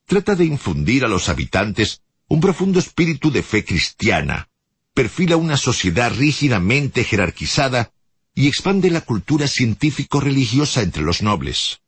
trata 0.07 0.37
de 0.37 0.45
infundir 0.45 1.05
a 1.05 1.09
los 1.09 1.29
habitantes 1.29 2.03
un 2.29 2.41
profundo 2.41 2.79
espíritu 2.79 3.33
de 3.33 3.43
fe 3.43 3.65
cristiana, 3.65 4.49
perfila 4.95 5.37
una 5.37 5.57
sociedad 5.57 6.13
rígidamente 6.17 7.03
jerarquizada 7.03 7.93
y 8.35 8.49
expande 8.49 8.91
la 8.91 9.03
cultura 9.03 9.47
científico-religiosa 9.47 10.83
entre 10.83 11.03
los 11.03 11.23
nobles. 11.23 11.81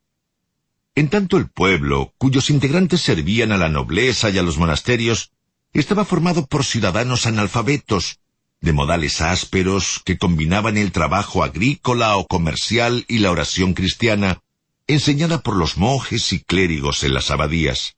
En 0.95 1.09
tanto 1.09 1.37
el 1.37 1.49
pueblo, 1.49 2.13
cuyos 2.17 2.49
integrantes 2.49 3.01
servían 3.01 3.51
a 3.51 3.57
la 3.57 3.69
nobleza 3.69 4.29
y 4.29 4.37
a 4.37 4.43
los 4.43 4.57
monasterios, 4.57 5.31
estaba 5.73 6.05
formado 6.05 6.45
por 6.45 6.63
ciudadanos 6.63 7.25
analfabetos, 7.25 8.19
de 8.61 8.73
modales 8.73 9.21
ásperos 9.21 10.01
que 10.05 10.17
combinaban 10.17 10.77
el 10.77 10.91
trabajo 10.91 11.43
agrícola 11.43 12.17
o 12.17 12.25
comercial 12.25 13.05
y 13.07 13.19
la 13.19 13.31
oración 13.31 13.73
cristiana, 13.73 14.41
enseñada 14.87 15.41
por 15.41 15.55
los 15.55 15.77
monjes 15.77 16.33
y 16.33 16.39
clérigos 16.39 17.03
en 17.03 17.13
las 17.13 17.29
abadías. 17.29 17.95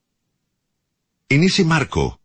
En 1.29 1.43
ese 1.43 1.63
marco, 1.63 2.19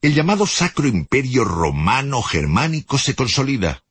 el 0.00 0.14
llamado 0.14 0.46
Sacro 0.46 0.86
Imperio 0.86 1.44
Romano 1.44 2.22
Germánico 2.22 2.98
se 2.98 3.14
consolida. 3.14 3.82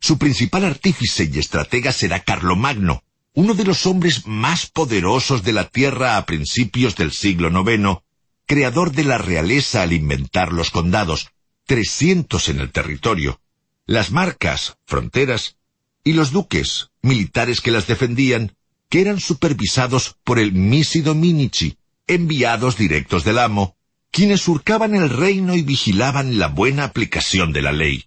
Su 0.00 0.18
principal 0.18 0.64
artífice 0.64 1.30
y 1.32 1.38
estratega 1.38 1.92
será 1.92 2.20
Carlomagno, 2.20 3.02
uno 3.34 3.54
de 3.54 3.64
los 3.64 3.86
hombres 3.86 4.26
más 4.26 4.66
poderosos 4.66 5.42
de 5.42 5.52
la 5.52 5.68
tierra 5.68 6.16
a 6.16 6.26
principios 6.26 6.96
del 6.96 7.12
siglo 7.12 7.48
IX, 7.50 8.00
creador 8.46 8.92
de 8.92 9.04
la 9.04 9.18
realeza 9.18 9.82
al 9.82 9.92
inventar 9.92 10.52
los 10.52 10.70
condados, 10.70 11.28
trescientos 11.66 12.48
en 12.48 12.60
el 12.60 12.70
territorio, 12.70 13.40
las 13.84 14.10
marcas, 14.10 14.78
fronteras, 14.86 15.56
y 16.04 16.12
los 16.12 16.30
duques, 16.30 16.90
militares 17.02 17.60
que 17.60 17.72
las 17.72 17.86
defendían, 17.86 18.56
que 18.88 19.00
eran 19.00 19.18
supervisados 19.18 20.16
por 20.22 20.38
el 20.38 20.52
Misi 20.52 21.00
Dominici, 21.00 21.76
enviados 22.06 22.76
directos 22.76 23.24
del 23.24 23.38
amo, 23.38 23.76
quienes 24.12 24.40
surcaban 24.40 24.94
el 24.94 25.10
reino 25.10 25.56
y 25.56 25.62
vigilaban 25.62 26.38
la 26.38 26.46
buena 26.46 26.84
aplicación 26.84 27.52
de 27.52 27.62
la 27.62 27.72
ley. 27.72 28.04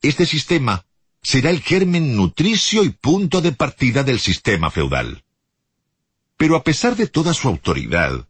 Este 0.00 0.26
sistema 0.26 0.86
será 1.22 1.50
el 1.50 1.60
germen 1.60 2.16
nutricio 2.16 2.84
y 2.84 2.90
punto 2.90 3.40
de 3.40 3.52
partida 3.52 4.02
del 4.02 4.18
sistema 4.18 4.70
feudal. 4.70 5.24
Pero 6.36 6.56
a 6.56 6.64
pesar 6.64 6.96
de 6.96 7.06
toda 7.06 7.32
su 7.34 7.48
autoridad, 7.48 8.26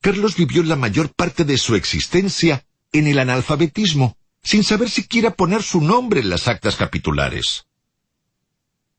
Carlos 0.00 0.36
vivió 0.36 0.62
la 0.62 0.76
mayor 0.76 1.12
parte 1.14 1.44
de 1.44 1.58
su 1.58 1.74
existencia 1.74 2.66
en 2.92 3.06
el 3.06 3.18
analfabetismo, 3.18 4.16
sin 4.42 4.64
saber 4.64 4.90
siquiera 4.90 5.34
poner 5.34 5.62
su 5.62 5.80
nombre 5.80 6.20
en 6.20 6.30
las 6.30 6.48
actas 6.48 6.76
capitulares. 6.76 7.66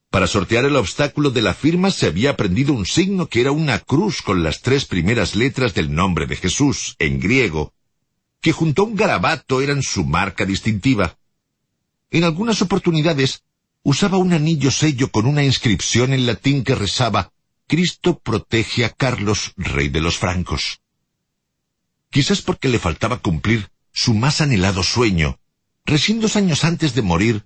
Para 0.09 0.27
sortear 0.27 0.65
el 0.65 0.75
obstáculo 0.77 1.31
de 1.31 1.41
la 1.41 1.53
firma 1.53 1.91
se 1.91 2.07
había 2.07 2.31
aprendido 2.31 2.73
un 2.73 2.85
signo 2.85 3.27
que 3.27 3.41
era 3.41 3.51
una 3.51 3.79
cruz 3.79 4.21
con 4.21 4.41
las 4.41 4.61
tres 4.61 4.85
primeras 4.85 5.35
letras 5.35 5.73
del 5.73 5.93
nombre 5.93 6.27
de 6.27 6.37
Jesús, 6.37 6.95
en 6.99 7.19
griego, 7.19 7.73
que 8.41 8.53
junto 8.53 8.83
a 8.83 8.85
un 8.85 8.95
garabato 8.95 9.61
eran 9.61 9.83
su 9.83 10.05
marca 10.05 10.45
distintiva. 10.45 11.16
En 12.09 12.23
algunas 12.23 12.61
oportunidades 12.61 13.43
usaba 13.83 14.17
un 14.17 14.33
anillo 14.33 14.71
sello 14.71 15.11
con 15.11 15.25
una 15.25 15.43
inscripción 15.43 16.13
en 16.13 16.25
latín 16.25 16.63
que 16.63 16.75
rezaba 16.75 17.33
Cristo 17.67 18.19
protege 18.19 18.85
a 18.85 18.89
Carlos, 18.89 19.51
rey 19.57 19.89
de 19.89 19.99
los 19.99 20.17
francos. 20.17 20.79
Quizás 22.09 22.41
porque 22.41 22.69
le 22.69 22.79
faltaba 22.79 23.17
cumplir 23.17 23.69
su 23.91 24.13
más 24.13 24.39
anhelado 24.39 24.83
sueño, 24.83 25.39
recién 25.85 26.21
dos 26.21 26.37
años 26.37 26.63
antes 26.63 26.95
de 26.95 27.01
morir, 27.01 27.45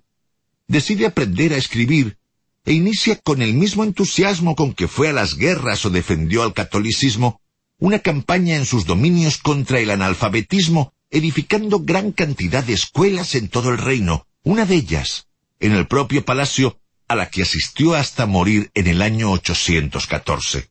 decide 0.68 1.06
aprender 1.06 1.52
a 1.52 1.56
escribir 1.56 2.18
e 2.64 2.72
inicia 2.72 3.16
con 3.16 3.42
el 3.42 3.54
mismo 3.54 3.82
entusiasmo 3.82 4.54
con 4.54 4.74
que 4.74 4.86
fue 4.86 5.08
a 5.08 5.12
las 5.12 5.36
guerras 5.36 5.84
o 5.84 5.90
defendió 5.90 6.44
al 6.44 6.54
catolicismo, 6.54 7.40
una 7.78 7.98
campaña 7.98 8.54
en 8.54 8.64
sus 8.64 8.86
dominios 8.86 9.38
contra 9.38 9.80
el 9.80 9.90
analfabetismo, 9.90 10.94
edificando 11.10 11.80
gran 11.80 12.12
cantidad 12.12 12.62
de 12.62 12.74
escuelas 12.74 13.34
en 13.34 13.48
todo 13.48 13.70
el 13.70 13.78
reino, 13.78 14.28
una 14.42 14.66
de 14.66 14.74
ellas, 14.74 15.28
en 15.60 15.72
el 15.72 15.86
propio 15.86 16.24
palacio, 16.24 16.80
a 17.08 17.14
la 17.14 17.30
que 17.30 17.42
asistió 17.42 17.94
hasta 17.94 18.26
morir 18.26 18.70
en 18.74 18.86
el 18.86 19.02
año 19.02 19.30
814. 19.30 20.70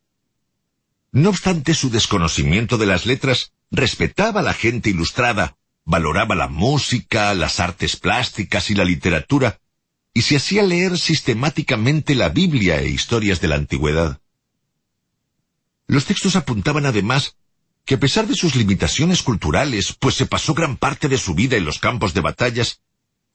No 1.11 1.29
obstante 1.29 1.73
su 1.73 1.89
desconocimiento 1.89 2.77
de 2.77 2.85
las 2.85 3.05
letras, 3.05 3.53
respetaba 3.69 4.41
a 4.41 4.43
la 4.43 4.53
gente 4.53 4.89
ilustrada, 4.89 5.57
valoraba 5.85 6.35
la 6.35 6.47
música, 6.47 7.33
las 7.33 7.59
artes 7.59 7.95
plásticas 7.95 8.69
y 8.69 8.75
la 8.75 8.85
literatura, 8.85 9.59
y 10.13 10.23
se 10.23 10.37
hacía 10.37 10.63
leer 10.63 10.97
sistemáticamente 10.97 12.15
la 12.15 12.29
Biblia 12.29 12.81
e 12.81 12.89
historias 12.89 13.39
de 13.39 13.47
la 13.47 13.55
antigüedad. 13.55 14.19
Los 15.87 16.05
textos 16.05 16.35
apuntaban 16.35 16.85
además 16.85 17.37
que 17.85 17.95
a 17.95 17.99
pesar 17.99 18.27
de 18.27 18.35
sus 18.35 18.55
limitaciones 18.55 19.23
culturales, 19.23 19.95
pues 19.99 20.15
se 20.15 20.25
pasó 20.25 20.53
gran 20.53 20.77
parte 20.77 21.07
de 21.07 21.17
su 21.17 21.33
vida 21.33 21.57
en 21.57 21.65
los 21.65 21.79
campos 21.79 22.13
de 22.13 22.21
batallas, 22.21 22.81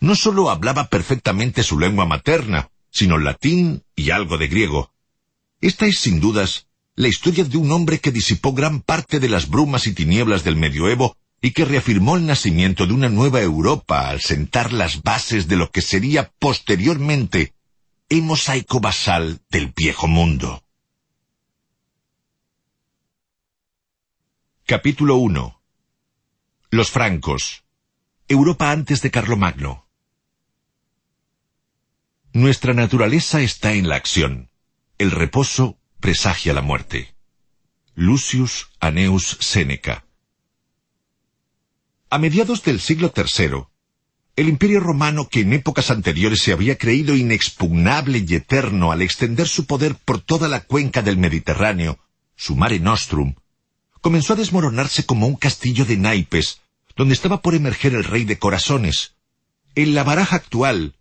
no 0.00 0.14
sólo 0.14 0.50
hablaba 0.50 0.88
perfectamente 0.88 1.62
su 1.62 1.78
lengua 1.78 2.04
materna, 2.04 2.70
sino 2.90 3.18
latín 3.18 3.84
y 3.94 4.10
algo 4.10 4.38
de 4.38 4.48
griego. 4.48 4.92
Esta 5.60 5.86
es 5.86 5.98
sin 5.98 6.20
dudas 6.20 6.66
la 6.94 7.08
historia 7.08 7.44
de 7.44 7.56
un 7.58 7.70
hombre 7.72 7.98
que 8.00 8.10
disipó 8.10 8.52
gran 8.52 8.80
parte 8.80 9.20
de 9.20 9.28
las 9.28 9.48
brumas 9.48 9.86
y 9.86 9.92
tinieblas 9.92 10.44
del 10.44 10.56
medioevo 10.56 11.16
y 11.42 11.52
que 11.52 11.64
reafirmó 11.64 12.16
el 12.16 12.26
nacimiento 12.26 12.86
de 12.86 12.94
una 12.94 13.08
nueva 13.08 13.40
Europa 13.42 14.08
al 14.08 14.20
sentar 14.20 14.72
las 14.72 15.02
bases 15.02 15.48
de 15.48 15.56
lo 15.56 15.70
que 15.70 15.82
sería 15.82 16.32
posteriormente 16.38 17.54
el 18.08 18.22
mosaico 18.22 18.80
basal 18.80 19.40
del 19.50 19.72
viejo 19.76 20.06
mundo. 20.08 20.62
Capítulo 24.64 25.16
1 25.16 25.60
Los 26.70 26.90
francos 26.90 27.64
Europa 28.28 28.70
antes 28.72 29.02
de 29.02 29.10
Carlomagno 29.10 29.85
Nuestra 32.36 32.74
naturaleza 32.74 33.40
está 33.40 33.72
en 33.72 33.88
la 33.88 33.96
acción. 33.96 34.50
El 34.98 35.10
reposo 35.10 35.78
presagia 36.00 36.52
la 36.52 36.60
muerte. 36.60 37.14
Lucius 37.94 38.68
Aneus 38.78 39.38
Seneca 39.40 40.04
a 42.10 42.18
mediados 42.18 42.62
del 42.62 42.78
siglo 42.78 43.10
III, 43.16 43.64
el 44.36 44.50
imperio 44.50 44.80
romano, 44.80 45.30
que 45.30 45.40
en 45.40 45.54
épocas 45.54 45.90
anteriores 45.90 46.42
se 46.42 46.52
había 46.52 46.76
creído 46.76 47.16
inexpugnable 47.16 48.22
y 48.28 48.34
eterno 48.34 48.92
al 48.92 49.00
extender 49.00 49.48
su 49.48 49.64
poder 49.64 49.94
por 49.94 50.20
toda 50.20 50.46
la 50.46 50.60
cuenca 50.60 51.00
del 51.00 51.16
Mediterráneo, 51.16 51.98
su 52.36 52.54
mare 52.54 52.80
nostrum, 52.80 53.34
comenzó 54.02 54.34
a 54.34 54.36
desmoronarse 54.36 55.06
como 55.06 55.26
un 55.26 55.36
castillo 55.36 55.86
de 55.86 55.96
naipes, 55.96 56.60
donde 56.96 57.14
estaba 57.14 57.40
por 57.40 57.54
emerger 57.54 57.94
el 57.94 58.04
rey 58.04 58.24
de 58.24 58.38
corazones. 58.38 59.14
En 59.74 59.94
la 59.94 60.04
baraja 60.04 60.36
actual, 60.36 60.95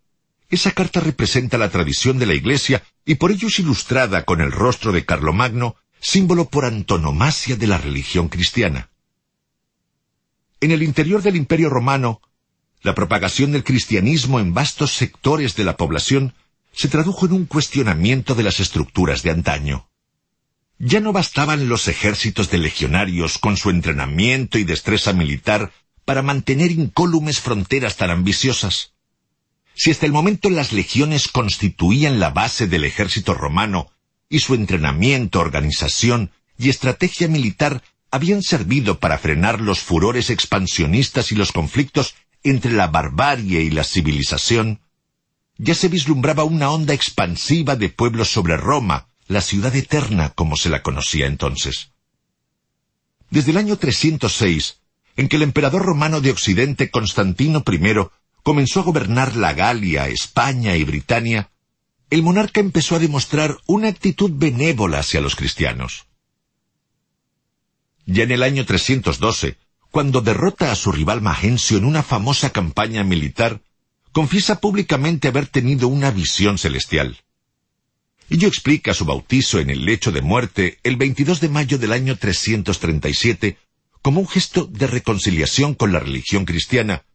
esa 0.50 0.72
carta 0.72 1.00
representa 1.00 1.58
la 1.58 1.70
tradición 1.70 2.20
de 2.20 2.26
la 2.26 2.34
Iglesia 2.34 2.84
y 3.06 3.16
por 3.16 3.32
ello 3.32 3.48
es 3.48 3.60
ilustrada 3.60 4.26
con 4.26 4.42
el 4.42 4.52
rostro 4.52 4.92
de 4.92 5.06
Carlomagno, 5.06 5.76
símbolo 6.00 6.50
por 6.50 6.66
antonomasia 6.66 7.56
de 7.56 7.68
la 7.68 7.78
religión 7.78 8.30
cristiana. 8.30 8.90
En 10.62 10.72
el 10.72 10.84
interior 10.84 11.22
del 11.22 11.36
Imperio 11.36 11.70
romano, 11.70 12.22
la 12.82 12.96
propagación 12.96 13.52
del 13.52 13.64
cristianismo 13.64 14.40
en 14.40 14.54
vastos 14.54 14.94
sectores 14.94 15.56
de 15.56 15.64
la 15.64 15.78
población 15.78 16.34
se 16.72 16.88
tradujo 16.88 17.26
en 17.26 17.34
un 17.34 17.46
cuestionamiento 17.46 18.36
de 18.36 18.44
las 18.44 18.60
estructuras 18.60 19.24
de 19.24 19.32
antaño. 19.32 19.90
Ya 20.78 21.00
no 21.00 21.14
bastaban 21.14 21.70
los 21.70 21.88
ejércitos 21.88 22.50
de 22.50 22.58
legionarios 22.58 23.38
con 23.38 23.58
su 23.58 23.70
entrenamiento 23.70 24.58
y 24.58 24.66
destreza 24.66 25.14
militar 25.14 25.72
para 26.04 26.22
mantener 26.22 26.72
incólumes 26.72 27.40
fronteras 27.40 27.96
tan 27.98 28.12
ambiciosas. 28.12 28.95
Si 29.76 29.92
hasta 29.92 30.06
el 30.06 30.14
momento 30.14 30.50
las 30.50 30.72
legiones 30.72 31.28
constituían 31.28 32.20
la 32.20 32.30
base 32.30 32.68
del 32.68 32.86
ejército 32.86 33.34
romano 33.34 33.92
y 34.30 34.40
su 34.40 34.56
entrenamiento, 34.56 35.40
organización 35.40 36.32
y 36.58 36.70
estrategia 36.70 37.28
militar 37.28 37.84
habían 38.10 38.42
servido 38.42 39.00
para 39.00 39.18
frenar 39.18 39.60
los 39.60 39.82
furores 39.82 40.30
expansionistas 40.30 41.34
y 41.34 41.36
los 41.36 41.52
conflictos 41.52 42.16
entre 42.44 42.72
la 42.72 42.88
barbarie 42.88 43.62
y 43.64 43.70
la 43.70 43.84
civilización, 43.84 44.80
ya 45.58 45.76
se 45.76 45.90
vislumbraba 45.90 46.46
una 46.46 46.70
onda 46.70 46.94
expansiva 46.94 47.76
de 47.76 47.90
pueblos 47.90 48.30
sobre 48.30 48.56
Roma, 48.56 49.10
la 49.28 49.42
ciudad 49.42 49.76
eterna 49.76 50.30
como 50.30 50.56
se 50.56 50.70
la 50.70 50.84
conocía 50.84 51.28
entonces. 51.28 51.92
Desde 53.30 53.52
el 53.52 53.58
año 53.58 53.78
306, 53.78 54.78
en 55.18 55.28
que 55.28 55.36
el 55.36 55.42
emperador 55.42 55.84
romano 55.84 56.22
de 56.22 56.32
Occidente 56.32 56.90
Constantino 56.92 57.64
I 57.68 57.80
comenzó 58.46 58.82
a 58.82 58.84
gobernar 58.84 59.36
la 59.36 59.54
Galia, 59.54 60.08
España 60.08 60.76
y 60.76 60.84
Britania, 60.84 61.50
el 62.12 62.22
monarca 62.22 62.60
empezó 62.60 62.96
a 62.96 63.00
demostrar 63.00 63.58
una 63.66 63.88
actitud 63.88 64.30
benévola 64.32 65.00
hacia 65.00 65.20
los 65.20 65.36
cristianos. 65.36 66.06
Ya 68.06 68.22
en 68.22 68.30
el 68.30 68.44
año 68.44 68.64
312, 68.64 69.58
cuando 69.90 70.22
derrota 70.22 70.72
a 70.72 70.76
su 70.76 70.92
rival 70.92 71.24
Magencio 71.24 71.80
en 71.80 71.86
una 71.86 72.04
famosa 72.04 72.52
campaña 72.52 73.04
militar, 73.04 73.62
confiesa 74.12 74.62
públicamente 74.62 75.28
haber 75.28 75.48
tenido 75.48 75.88
una 75.88 76.12
visión 76.12 76.60
celestial. 76.60 77.18
Ello 78.30 78.48
explica 78.48 78.94
su 78.94 79.06
bautizo 79.06 79.60
en 79.60 79.72
el 79.72 79.86
lecho 79.86 80.12
de 80.12 80.22
muerte 80.22 80.78
el 80.84 80.98
22 80.98 81.42
de 81.42 81.50
mayo 81.50 81.80
del 81.80 81.94
año 81.94 82.16
337 82.16 83.58
como 84.04 84.20
un 84.20 84.28
gesto 84.28 84.66
de 84.66 84.86
reconciliación 84.86 85.74
con 85.74 85.92
la 85.92 86.00
religión 86.00 86.46
cristiana 86.46 87.06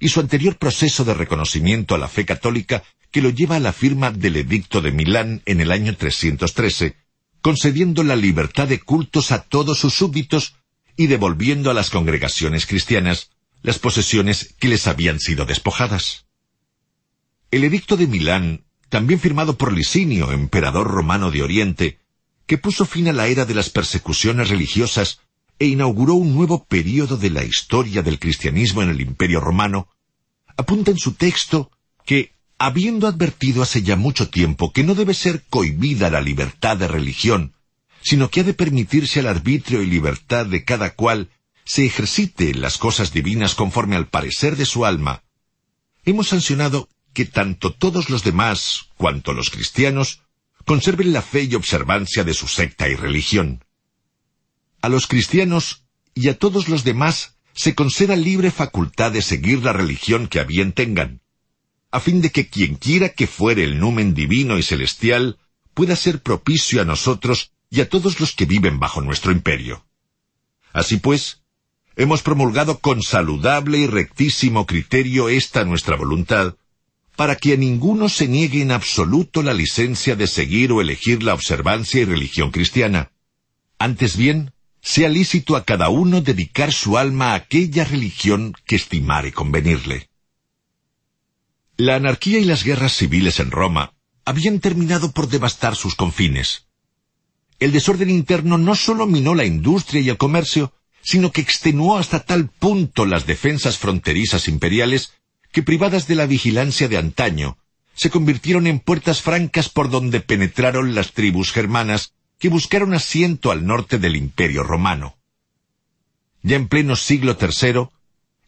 y 0.00 0.08
su 0.08 0.20
anterior 0.20 0.56
proceso 0.56 1.04
de 1.04 1.14
reconocimiento 1.14 1.94
a 1.94 1.98
la 1.98 2.08
fe 2.08 2.24
católica 2.24 2.82
que 3.10 3.22
lo 3.22 3.30
lleva 3.30 3.56
a 3.56 3.60
la 3.60 3.72
firma 3.72 4.10
del 4.10 4.36
Edicto 4.36 4.80
de 4.80 4.92
Milán 4.92 5.42
en 5.46 5.60
el 5.60 5.72
año 5.72 5.96
313, 5.96 6.96
concediendo 7.40 8.04
la 8.04 8.16
libertad 8.16 8.68
de 8.68 8.80
cultos 8.80 9.32
a 9.32 9.42
todos 9.42 9.78
sus 9.78 9.94
súbditos 9.94 10.56
y 10.96 11.06
devolviendo 11.06 11.70
a 11.70 11.74
las 11.74 11.90
congregaciones 11.90 12.66
cristianas 12.66 13.30
las 13.62 13.78
posesiones 13.78 14.54
que 14.58 14.68
les 14.68 14.86
habían 14.86 15.20
sido 15.20 15.44
despojadas. 15.44 16.26
El 17.50 17.64
edicto 17.64 17.96
de 17.96 18.06
Milán, 18.06 18.64
también 18.88 19.20
firmado 19.20 19.56
por 19.56 19.72
Licinio, 19.72 20.32
emperador 20.32 20.86
romano 20.86 21.30
de 21.30 21.42
Oriente, 21.42 21.98
que 22.46 22.58
puso 22.58 22.86
fin 22.86 23.08
a 23.08 23.12
la 23.12 23.26
era 23.26 23.44
de 23.46 23.54
las 23.54 23.70
persecuciones 23.70 24.48
religiosas 24.48 25.20
e 25.58 25.66
inauguró 25.66 26.14
un 26.14 26.34
nuevo 26.34 26.64
período 26.64 27.16
de 27.16 27.30
la 27.30 27.44
historia 27.44 28.02
del 28.02 28.18
cristianismo 28.18 28.82
en 28.82 28.90
el 28.90 29.00
Imperio 29.00 29.40
romano, 29.40 29.88
apunta 30.56 30.90
en 30.90 30.98
su 30.98 31.14
texto 31.14 31.70
que 32.04 32.32
habiendo 32.58 33.06
advertido 33.06 33.62
hace 33.62 33.82
ya 33.82 33.96
mucho 33.96 34.28
tiempo 34.28 34.72
que 34.72 34.84
no 34.84 34.94
debe 34.94 35.14
ser 35.14 35.44
cohibida 35.48 36.10
la 36.10 36.20
libertad 36.20 36.76
de 36.76 36.88
religión, 36.88 37.54
sino 38.02 38.30
que 38.30 38.40
ha 38.40 38.44
de 38.44 38.54
permitirse 38.54 39.20
al 39.20 39.26
arbitrio 39.26 39.82
y 39.82 39.86
libertad 39.86 40.46
de 40.46 40.64
cada 40.64 40.94
cual 40.94 41.30
se 41.64 41.84
ejercite 41.84 42.50
en 42.50 42.60
las 42.60 42.78
cosas 42.78 43.12
divinas 43.12 43.54
conforme 43.54 43.96
al 43.96 44.08
parecer 44.08 44.56
de 44.56 44.64
su 44.64 44.86
alma, 44.86 45.22
hemos 46.04 46.28
sancionado 46.28 46.88
que 47.12 47.26
tanto 47.26 47.72
todos 47.72 48.10
los 48.10 48.24
demás 48.24 48.86
cuanto 48.96 49.32
los 49.32 49.50
cristianos 49.50 50.22
conserven 50.64 51.12
la 51.12 51.22
fe 51.22 51.42
y 51.44 51.54
observancia 51.54 52.24
de 52.24 52.34
su 52.34 52.48
secta 52.48 52.88
y 52.88 52.94
religión. 52.94 53.64
A 54.80 54.88
los 54.88 55.06
cristianos 55.06 55.84
y 56.14 56.28
a 56.28 56.38
todos 56.38 56.68
los 56.68 56.84
demás 56.84 57.36
se 57.52 57.74
conceda 57.74 58.14
libre 58.14 58.50
facultad 58.50 59.12
de 59.12 59.22
seguir 59.22 59.64
la 59.64 59.72
religión 59.72 60.28
que 60.28 60.40
a 60.40 60.44
bien 60.44 60.72
tengan, 60.72 61.20
a 61.90 62.00
fin 62.00 62.20
de 62.20 62.30
que 62.30 62.48
quien 62.48 62.76
quiera 62.76 63.08
que 63.08 63.26
fuere 63.26 63.64
el 63.64 63.80
numen 63.80 64.14
divino 64.14 64.58
y 64.58 64.62
celestial 64.62 65.38
pueda 65.74 65.96
ser 65.96 66.22
propicio 66.22 66.82
a 66.82 66.84
nosotros 66.84 67.52
y 67.70 67.80
a 67.80 67.88
todos 67.88 68.20
los 68.20 68.32
que 68.34 68.46
viven 68.46 68.78
bajo 68.78 69.00
nuestro 69.00 69.32
imperio. 69.32 69.84
Así 70.72 70.98
pues, 70.98 71.42
hemos 71.96 72.22
promulgado 72.22 72.78
con 72.78 73.02
saludable 73.02 73.78
y 73.78 73.86
rectísimo 73.86 74.66
criterio 74.66 75.28
esta 75.28 75.64
nuestra 75.64 75.96
voluntad, 75.96 76.54
para 77.16 77.34
que 77.34 77.54
a 77.54 77.56
ninguno 77.56 78.08
se 78.08 78.28
niegue 78.28 78.62
en 78.62 78.70
absoluto 78.70 79.42
la 79.42 79.52
licencia 79.52 80.14
de 80.14 80.28
seguir 80.28 80.70
o 80.70 80.80
elegir 80.80 81.24
la 81.24 81.34
observancia 81.34 82.00
y 82.00 82.04
religión 82.04 82.52
cristiana. 82.52 83.10
Antes 83.78 84.16
bien, 84.16 84.52
sea 84.80 85.08
lícito 85.08 85.56
a 85.56 85.64
cada 85.64 85.88
uno 85.88 86.20
dedicar 86.20 86.72
su 86.72 86.98
alma 86.98 87.32
a 87.32 87.34
aquella 87.34 87.84
religión 87.84 88.54
que 88.64 88.76
estimare 88.76 89.32
convenirle. 89.32 90.08
La 91.76 91.96
anarquía 91.96 92.38
y 92.38 92.44
las 92.44 92.64
guerras 92.64 92.92
civiles 92.92 93.38
en 93.40 93.50
Roma 93.50 93.92
habían 94.24 94.60
terminado 94.60 95.12
por 95.12 95.28
devastar 95.28 95.76
sus 95.76 95.94
confines. 95.94 96.66
El 97.60 97.72
desorden 97.72 98.10
interno 98.10 98.58
no 98.58 98.74
solo 98.74 99.06
minó 99.06 99.34
la 99.34 99.44
industria 99.44 100.00
y 100.00 100.08
el 100.08 100.16
comercio, 100.16 100.72
sino 101.02 101.32
que 101.32 101.40
extenuó 101.40 101.96
hasta 101.96 102.20
tal 102.20 102.48
punto 102.48 103.06
las 103.06 103.26
defensas 103.26 103.78
fronterizas 103.78 104.48
imperiales 104.48 105.12
que 105.52 105.62
privadas 105.62 106.06
de 106.06 106.14
la 106.14 106.26
vigilancia 106.26 106.88
de 106.88 106.98
antaño, 106.98 107.58
se 107.94 108.10
convirtieron 108.10 108.66
en 108.66 108.78
puertas 108.78 109.22
francas 109.22 109.68
por 109.68 109.90
donde 109.90 110.20
penetraron 110.20 110.94
las 110.94 111.12
tribus 111.12 111.50
germanas 111.52 112.12
que 112.38 112.48
buscaron 112.48 112.94
asiento 112.94 113.50
al 113.50 113.66
norte 113.66 113.98
del 113.98 114.16
imperio 114.16 114.62
romano. 114.62 115.16
Ya 116.42 116.56
en 116.56 116.68
pleno 116.68 116.96
siglo 116.96 117.36
III, 117.40 117.88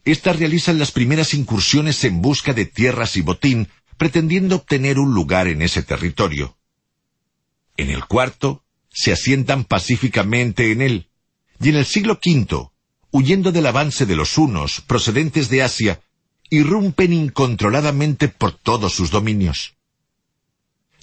estas 0.05 0.39
realizan 0.39 0.79
las 0.79 0.91
primeras 0.91 1.33
incursiones 1.33 2.03
en 2.03 2.21
busca 2.21 2.53
de 2.53 2.65
tierras 2.65 3.17
y 3.17 3.21
botín, 3.21 3.67
pretendiendo 3.97 4.55
obtener 4.55 4.97
un 4.97 5.13
lugar 5.13 5.47
en 5.47 5.61
ese 5.61 5.83
territorio. 5.83 6.57
En 7.77 7.89
el 7.89 8.05
cuarto, 8.05 8.63
se 8.89 9.11
asientan 9.11 9.63
pacíficamente 9.63 10.71
en 10.71 10.81
él, 10.81 11.07
y 11.59 11.69
en 11.69 11.75
el 11.75 11.85
siglo 11.85 12.19
V, 12.25 12.69
huyendo 13.11 13.51
del 13.51 13.67
avance 13.67 14.05
de 14.05 14.15
los 14.15 14.37
hunos 14.37 14.81
procedentes 14.81 15.49
de 15.49 15.63
Asia, 15.63 16.01
irrumpen 16.49 17.13
incontroladamente 17.13 18.27
por 18.27 18.53
todos 18.53 18.93
sus 18.93 19.11
dominios. 19.11 19.75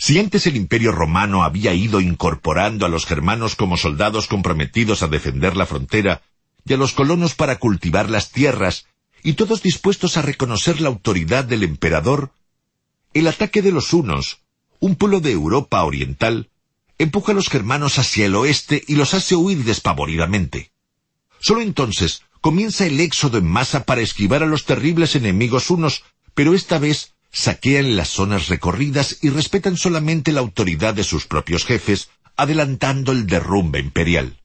Si 0.00 0.16
antes 0.20 0.46
el 0.46 0.56
imperio 0.56 0.92
romano 0.92 1.42
había 1.42 1.74
ido 1.74 2.00
incorporando 2.00 2.86
a 2.86 2.88
los 2.88 3.04
germanos 3.04 3.56
como 3.56 3.76
soldados 3.76 4.28
comprometidos 4.28 5.02
a 5.02 5.08
defender 5.08 5.56
la 5.56 5.66
frontera 5.66 6.22
y 6.64 6.72
a 6.72 6.76
los 6.76 6.92
colonos 6.92 7.34
para 7.34 7.58
cultivar 7.58 8.08
las 8.08 8.30
tierras, 8.30 8.86
y 9.24 9.32
todos 9.32 9.60
dispuestos 9.60 10.16
a 10.16 10.22
reconocer 10.22 10.80
la 10.80 10.88
autoridad 10.88 11.44
del 11.44 11.64
emperador, 11.64 12.30
el 13.12 13.26
ataque 13.26 13.60
de 13.60 13.72
los 13.72 13.92
hunos, 13.92 14.38
un 14.78 14.94
pueblo 14.94 15.18
de 15.18 15.32
Europa 15.32 15.82
oriental, 15.82 16.48
empuja 16.98 17.32
a 17.32 17.34
los 17.34 17.48
germanos 17.48 17.98
hacia 17.98 18.26
el 18.26 18.36
oeste 18.36 18.84
y 18.86 18.94
los 18.94 19.14
hace 19.14 19.34
huir 19.34 19.64
despavoridamente. 19.64 20.70
Solo 21.40 21.60
entonces, 21.60 22.22
comienza 22.40 22.86
el 22.86 23.00
éxodo 23.00 23.38
en 23.38 23.46
masa 23.46 23.84
para 23.84 24.02
esquivar 24.02 24.44
a 24.44 24.46
los 24.46 24.64
terribles 24.64 25.16
enemigos 25.16 25.70
unos, 25.70 26.04
pero 26.34 26.54
esta 26.54 26.78
vez 26.78 27.14
saquean 27.30 27.96
las 27.96 28.08
zonas 28.08 28.48
recorridas 28.48 29.18
y 29.22 29.30
respetan 29.30 29.76
solamente 29.76 30.32
la 30.32 30.40
autoridad 30.40 30.94
de 30.94 31.04
sus 31.04 31.26
propios 31.26 31.64
jefes, 31.64 32.08
adelantando 32.36 33.12
el 33.12 33.26
derrumbe 33.26 33.80
imperial. 33.80 34.40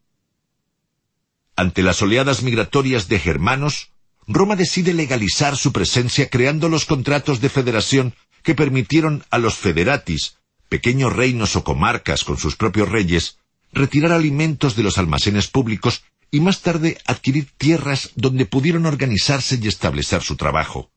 Ante 1.55 1.83
las 1.83 2.01
oleadas 2.01 2.41
migratorias 2.41 3.07
de 3.07 3.19
germanos, 3.19 3.91
Roma 4.27 4.55
decide 4.55 4.93
legalizar 4.93 5.57
su 5.57 5.71
presencia 5.71 6.29
creando 6.29 6.69
los 6.69 6.85
contratos 6.85 7.41
de 7.41 7.49
federación 7.49 8.15
que 8.41 8.55
permitieron 8.55 9.23
a 9.29 9.37
los 9.37 9.55
federatis, 9.55 10.37
pequeños 10.69 11.13
reinos 11.13 11.55
o 11.55 11.63
comarcas 11.63 12.23
con 12.23 12.37
sus 12.37 12.55
propios 12.55 12.89
reyes, 12.89 13.37
retirar 13.71 14.11
alimentos 14.11 14.75
de 14.75 14.83
los 14.83 14.97
almacenes 14.97 15.47
públicos 15.47 16.03
y 16.31 16.39
más 16.39 16.61
tarde 16.61 16.97
adquirir 17.05 17.47
tierras 17.57 18.11
donde 18.15 18.45
pudieron 18.45 18.85
organizarse 18.85 19.59
y 19.61 19.67
establecer 19.67 20.23
su 20.23 20.35
trabajo. 20.35 20.89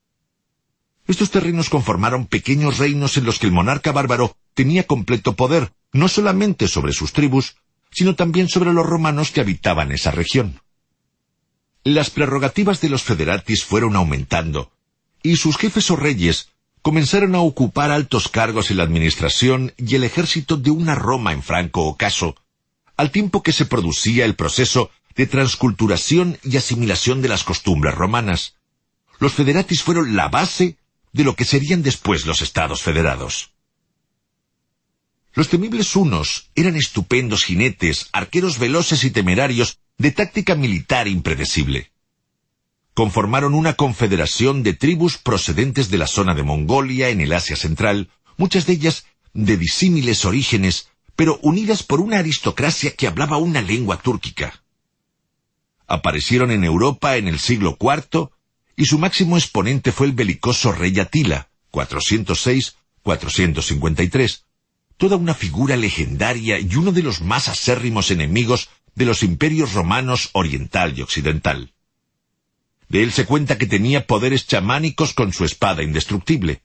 Estos 1.07 1.31
terrenos 1.31 1.71
conformaron 1.71 2.27
pequeños 2.27 2.79
reinos 2.79 3.17
en 3.17 3.25
los 3.25 3.39
que 3.39 3.47
el 3.47 3.53
monarca 3.53 3.93
bárbaro 3.93 4.37
tenía 4.55 4.87
completo 4.87 5.37
poder, 5.37 5.73
no 5.93 6.09
solamente 6.09 6.67
sobre 6.67 6.93
sus 6.93 7.13
tribus, 7.13 7.57
sino 7.93 8.17
también 8.17 8.49
sobre 8.49 8.73
los 8.73 8.85
romanos 8.85 9.31
que 9.31 9.41
habitaban 9.41 9.93
esa 9.93 10.11
región. 10.11 10.61
Las 11.85 12.11
prerrogativas 12.11 12.81
de 12.81 12.89
los 12.89 13.03
federatis 13.03 13.65
fueron 13.65 13.95
aumentando, 13.95 14.73
y 15.23 15.37
sus 15.37 15.57
jefes 15.57 15.91
o 15.91 15.97
reyes 15.97 16.49
comenzaron 16.83 17.35
a 17.35 17.41
ocupar 17.41 17.91
altos 17.91 18.29
cargos 18.29 18.71
en 18.71 18.79
la 18.79 18.83
administración 18.83 19.73
y 19.77 19.95
el 19.95 20.05
ejército 20.05 20.57
de 20.57 20.71
una 20.71 20.95
Roma 20.95 21.33
en 21.33 21.43
franco 21.43 21.85
ocaso, 21.85 22.37
al 22.97 23.11
tiempo 23.11 23.43
que 23.43 23.53
se 23.53 23.67
producía 23.67 24.25
el 24.25 24.35
proceso 24.35 24.91
de 25.15 25.27
transculturación 25.27 26.39
y 26.43 26.57
asimilación 26.57 27.23
de 27.23 27.29
las 27.29 27.45
costumbres 27.45 27.95
romanas. 27.95 28.55
Los 29.19 29.33
federatis 29.33 29.83
fueron 29.83 30.15
la 30.15 30.29
base 30.29 30.77
de 31.17 31.25
lo 31.25 31.35
que 31.35 31.47
serían 31.47 31.83
después 31.83 32.27
los 32.27 32.43
estados 32.43 32.83
federados. 32.83 33.53
Los 35.33 35.49
temibles 35.49 35.97
hunos 35.97 36.51
eran 36.55 36.77
estupendos 36.77 37.45
jinetes, 37.45 38.11
arqueros 38.13 38.59
veloces 38.59 39.03
y 39.03 39.11
temerarios, 39.11 39.79
de 39.97 40.11
táctica 40.11 40.55
militar 40.55 41.09
impredecible. 41.09 41.91
Conformaron 42.93 43.55
una 43.55 43.75
confederación 43.75 44.63
de 44.63 44.75
tribus 44.75 45.17
procedentes 45.17 45.89
de 45.89 45.97
la 45.99 46.07
zona 46.07 46.35
de 46.35 46.43
Mongolia 46.43 47.09
en 47.09 47.23
el 47.23 47.33
Asia 47.33 47.57
Central, 47.57 48.11
muchas 48.37 48.67
de 48.67 48.75
ellas 48.75 49.07
de 49.33 49.57
disímiles 49.57 50.27
orígenes, 50.27 50.91
pero 51.15 51.39
unidas 51.43 51.83
por 51.83 52.01
una 52.01 52.19
aristocracia 52.19 52.95
que 52.95 53.07
hablaba 53.07 53.39
una 53.39 53.63
lengua 53.63 53.97
túrquica. 53.99 54.63
Aparecieron 55.87 56.51
en 56.51 56.63
Europa 56.65 57.17
en 57.17 57.27
el 57.27 57.39
siglo 57.39 57.79
IV 57.81 58.31
y 58.77 58.85
su 58.85 58.99
máximo 58.99 59.39
exponente 59.39 59.91
fue 59.91 60.07
el 60.07 60.13
belicoso 60.13 60.71
rey 60.71 61.01
Atila, 61.01 61.49
406-453, 61.73 64.43
toda 64.99 65.17
una 65.17 65.33
figura 65.35 65.77
legendaria 65.77 66.59
y 66.59 66.77
uno 66.77 66.93
de 66.93 67.03
los 67.03 67.23
más 67.23 67.49
acérrimos 67.49 68.11
enemigos 68.11 68.69
de 68.95 69.07
los 69.07 69.23
imperios 69.23 69.73
romanos 69.73 70.29
oriental 70.33 70.93
y 70.97 71.03
occidental. 71.03 71.73
De 72.89 73.03
él 73.03 73.11
se 73.13 73.25
cuenta 73.25 73.59
que 73.59 73.67
tenía 73.67 74.07
poderes 74.07 74.47
chamánicos 74.47 75.13
con 75.13 75.33
su 75.33 75.45
espada 75.45 75.83
indestructible. 75.83 76.63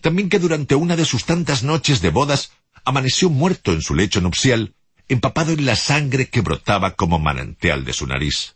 También 0.00 0.28
que 0.28 0.38
durante 0.38 0.74
una 0.74 0.96
de 0.96 1.06
sus 1.06 1.24
tantas 1.24 1.62
noches 1.62 2.02
de 2.02 2.10
bodas 2.10 2.52
amaneció 2.84 3.30
muerto 3.30 3.72
en 3.72 3.82
su 3.82 3.94
lecho 3.94 4.20
nupcial, 4.20 4.74
empapado 5.08 5.52
en 5.52 5.64
la 5.64 5.76
sangre 5.76 6.28
que 6.28 6.42
brotaba 6.42 6.94
como 6.94 7.18
manantial 7.18 7.84
de 7.84 7.92
su 7.92 8.06
nariz. 8.06 8.55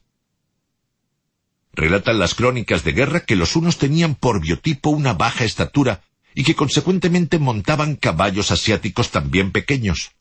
Relatan 1.72 2.18
las 2.18 2.34
crónicas 2.34 2.84
de 2.84 2.92
guerra 2.92 3.20
que 3.20 3.36
los 3.36 3.56
unos 3.56 3.78
tenían 3.78 4.14
por 4.14 4.40
biotipo 4.40 4.90
una 4.90 5.14
baja 5.14 5.44
estatura 5.44 6.02
y 6.34 6.44
que 6.44 6.54
consecuentemente 6.54 7.38
montaban 7.38 7.96
caballos 7.96 8.50
asiáticos 8.50 9.10
también 9.10 9.52
pequeños. 9.52 10.12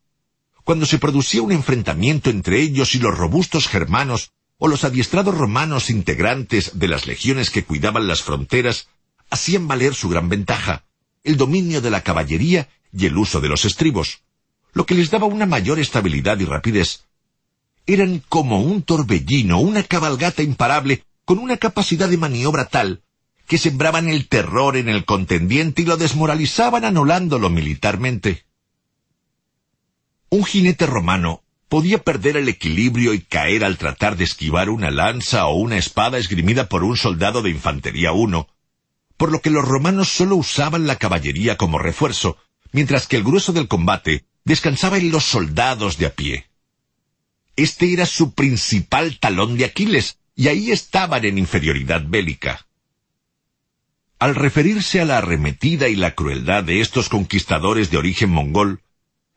Cuando 0.64 0.86
se 0.86 1.00
producía 1.00 1.42
un 1.42 1.52
enfrentamiento 1.52 2.30
entre 2.30 2.62
ellos 2.62 2.94
y 2.96 3.00
los 3.00 3.18
robustos 3.18 3.68
germanos 3.68 4.32
o 4.58 4.68
los 4.68 4.84
adiestrados 4.84 5.36
romanos 5.36 5.90
integrantes 5.90 6.78
de 6.78 6.88
las 6.88 7.08
legiones 7.08 7.50
que 7.50 7.64
cuidaban 7.64 8.08
las 8.08 8.22
fronteras, 8.22 8.88
hacían 9.30 9.68
valer 9.68 9.96
su 9.96 10.10
gran 10.10 10.30
ventaja, 10.30 10.84
el 11.24 11.38
dominio 11.38 11.82
de 11.82 11.90
la 11.90 12.02
caballería 12.02 12.70
y 12.92 13.06
el 13.06 13.18
uso 13.18 13.42
de 13.42 13.50
los 13.50 13.66
estribos, 13.66 14.22
lo 14.74 14.86
que 14.86 14.96
les 14.96 15.10
daba 15.10 15.28
una 15.28 15.46
mayor 15.46 15.80
estabilidad 15.80 16.40
y 16.40 16.46
rapidez. 16.46 17.06
Eran 17.86 18.22
como 18.30 18.62
un 18.62 18.84
torbellino, 18.84 19.60
una 19.60 19.84
cabalgata 19.84 20.44
imparable, 20.44 21.04
con 21.30 21.38
una 21.38 21.58
capacidad 21.58 22.10
de 22.10 22.18
maniobra 22.18 22.70
tal 22.70 23.04
que 23.46 23.60
sembraban 23.60 24.10
el 24.10 24.28
terror 24.28 24.76
en 24.76 24.90
el 24.90 25.06
contendiente 25.06 25.84
y 25.84 25.86
lo 25.86 25.96
desmoralizaban 25.96 26.86
anulándolo 26.86 27.52
militarmente. 27.52 28.46
Un 30.30 30.44
jinete 30.44 30.88
romano 30.88 31.44
podía 31.68 32.00
perder 32.00 32.36
el 32.36 32.50
equilibrio 32.50 33.14
y 33.14 33.22
caer 33.22 33.64
al 33.64 33.78
tratar 33.78 34.18
de 34.18 34.24
esquivar 34.24 34.72
una 34.72 34.90
lanza 34.90 35.46
o 35.46 35.54
una 35.58 35.78
espada 35.78 36.18
esgrimida 36.18 36.68
por 36.68 36.84
un 36.84 36.98
soldado 36.98 37.44
de 37.44 37.52
infantería 37.52 38.12
uno, 38.12 38.48
por 39.16 39.32
lo 39.32 39.40
que 39.40 39.52
los 39.52 39.64
romanos 39.64 40.10
solo 40.10 40.36
usaban 40.36 40.88
la 40.88 40.96
caballería 40.96 41.58
como 41.58 41.78
refuerzo, 41.78 42.38
mientras 42.72 43.06
que 43.06 43.18
el 43.18 43.24
grueso 43.24 43.54
del 43.54 43.68
combate 43.68 44.26
descansaba 44.46 44.98
en 44.98 45.12
los 45.12 45.26
soldados 45.26 46.00
de 46.00 46.08
a 46.08 46.16
pie. 46.16 46.48
Este 47.56 47.94
era 47.94 48.08
su 48.08 48.34
principal 48.34 49.20
talón 49.20 49.58
de 49.58 49.66
Aquiles, 49.66 50.19
y 50.40 50.48
ahí 50.48 50.72
estaban 50.72 51.26
en 51.26 51.38
inferioridad 51.38 52.02
bélica. 52.08 52.66
Al 54.20 54.36
referirse 54.36 55.02
a 55.02 55.06
la 55.06 55.18
arremetida 55.18 55.90
y 55.90 55.98
la 55.98 56.16
crueldad 56.16 56.64
de 56.64 56.80
estos 56.80 57.10
conquistadores 57.10 57.92
de 57.92 57.98
origen 57.98 58.30
mongol, 58.30 58.82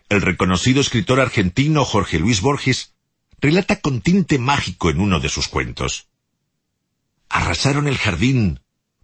el 0.09 0.23
reconocido 0.23 0.81
escritor 0.81 1.19
argentino 1.19 1.85
Jorge 1.85 2.21
Luis 2.21 2.41
Borges 2.41 2.95
relata 3.41 3.81
con 3.81 4.01
tinte 4.01 4.39
mágico 4.39 4.91
en 4.91 5.01
uno 5.01 5.19
de 5.19 5.29
sus 5.29 5.49
cuentos. 5.49 6.07
Arrasaron 7.29 7.89
el 7.89 7.99
jardín, 7.99 8.61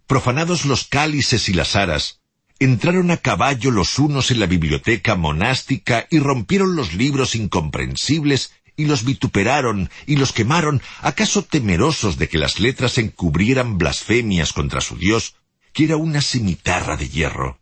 profanados 0.07 0.63
los 0.63 0.87
cálices 0.87 1.49
y 1.49 1.53
las 1.53 1.75
aras, 1.75 2.21
entraron 2.59 3.11
a 3.11 3.17
caballo 3.17 3.71
los 3.71 3.99
unos 3.99 4.31
en 4.31 4.39
la 4.39 4.45
biblioteca 4.45 5.15
monástica 5.15 6.07
y 6.09 6.19
rompieron 6.19 6.77
los 6.77 6.93
libros 6.93 7.35
incomprensibles 7.35 8.53
y 8.79 8.85
los 8.85 9.03
vituperaron 9.03 9.89
y 10.05 10.15
los 10.15 10.31
quemaron, 10.31 10.81
acaso 11.01 11.43
temerosos 11.43 12.17
de 12.17 12.29
que 12.29 12.37
las 12.37 12.61
letras 12.61 12.97
encubrieran 12.97 13.77
blasfemias 13.77 14.53
contra 14.53 14.79
su 14.79 14.95
Dios, 14.95 15.35
que 15.73 15.83
era 15.83 15.97
una 15.97 16.21
cimitarra 16.21 16.95
de 16.95 17.09
hierro. 17.09 17.59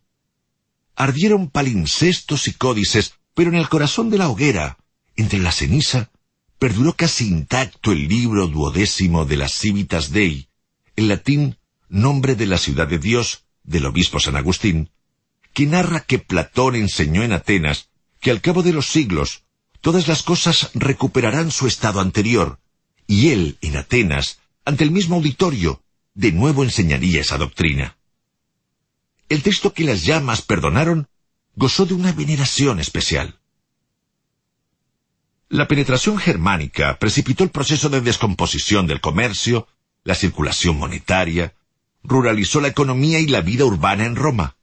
Ardieron 0.96 1.50
palincestos 1.50 2.48
y 2.48 2.54
códices, 2.54 3.16
pero 3.34 3.50
en 3.50 3.56
el 3.56 3.68
corazón 3.68 4.12
de 4.12 4.20
la 4.20 4.30
hoguera, 4.30 4.78
entre 5.16 5.40
la 5.40 5.52
ceniza, 5.52 6.12
perduró 6.60 6.94
casi 6.94 7.28
intacto 7.28 7.92
el 7.92 8.08
libro 8.08 8.46
duodécimo 8.46 9.26
de 9.26 9.38
las 9.38 9.54
Civitas 9.54 10.12
Dei, 10.12 10.50
en 10.96 11.08
latín 11.08 11.58
nombre 11.90 12.36
de 12.36 12.46
la 12.46 12.60
ciudad 12.60 12.88
de 12.88 13.00
Dios, 13.00 13.46
del 13.64 13.88
obispo 13.88 14.20
San 14.20 14.36
Agustín, 14.36 14.92
que 15.54 15.66
narra 15.66 16.02
que 16.02 16.20
Platón 16.20 16.76
enseñó 16.76 17.24
en 17.24 17.34
Atenas 17.34 17.90
que 18.20 18.30
al 18.30 18.40
cabo 18.40 18.62
de 18.62 18.74
los 18.74 18.86
siglos 18.86 19.47
todas 19.82 20.08
las 20.08 20.24
cosas 20.24 20.72
recuperarán 20.74 21.52
su 21.52 21.68
estado 21.68 22.00
anterior, 22.00 22.60
y 23.08 23.30
él, 23.30 23.58
en 23.62 23.78
Atenas, 23.78 24.40
ante 24.66 24.84
el 24.84 24.92
mismo 24.92 25.16
auditorio, 25.16 25.82
de 26.14 26.32
nuevo 26.32 26.64
enseñaría 26.64 27.22
esa 27.22 27.38
doctrina. 27.38 27.98
El 29.30 29.44
texto 29.44 29.74
que 29.74 29.84
las 29.84 30.04
llamas 30.04 30.42
perdonaron 30.42 31.08
gozó 31.56 31.86
de 31.86 31.94
una 31.94 32.12
veneración 32.12 32.80
especial. 32.80 33.40
La 35.50 35.68
penetración 35.68 36.18
germánica 36.18 36.98
precipitó 37.00 37.44
el 37.44 37.50
proceso 37.50 37.90
de 37.90 38.02
descomposición 38.02 38.88
del 38.88 39.00
comercio, 39.00 39.68
la 40.04 40.16
circulación 40.16 40.78
monetaria, 40.78 41.54
ruralizó 42.04 42.62
la 42.62 42.68
economía 42.68 43.20
y 43.20 43.28
la 43.28 43.42
vida 43.42 43.66
urbana 43.66 44.06
en 44.06 44.16
Roma. 44.16 44.58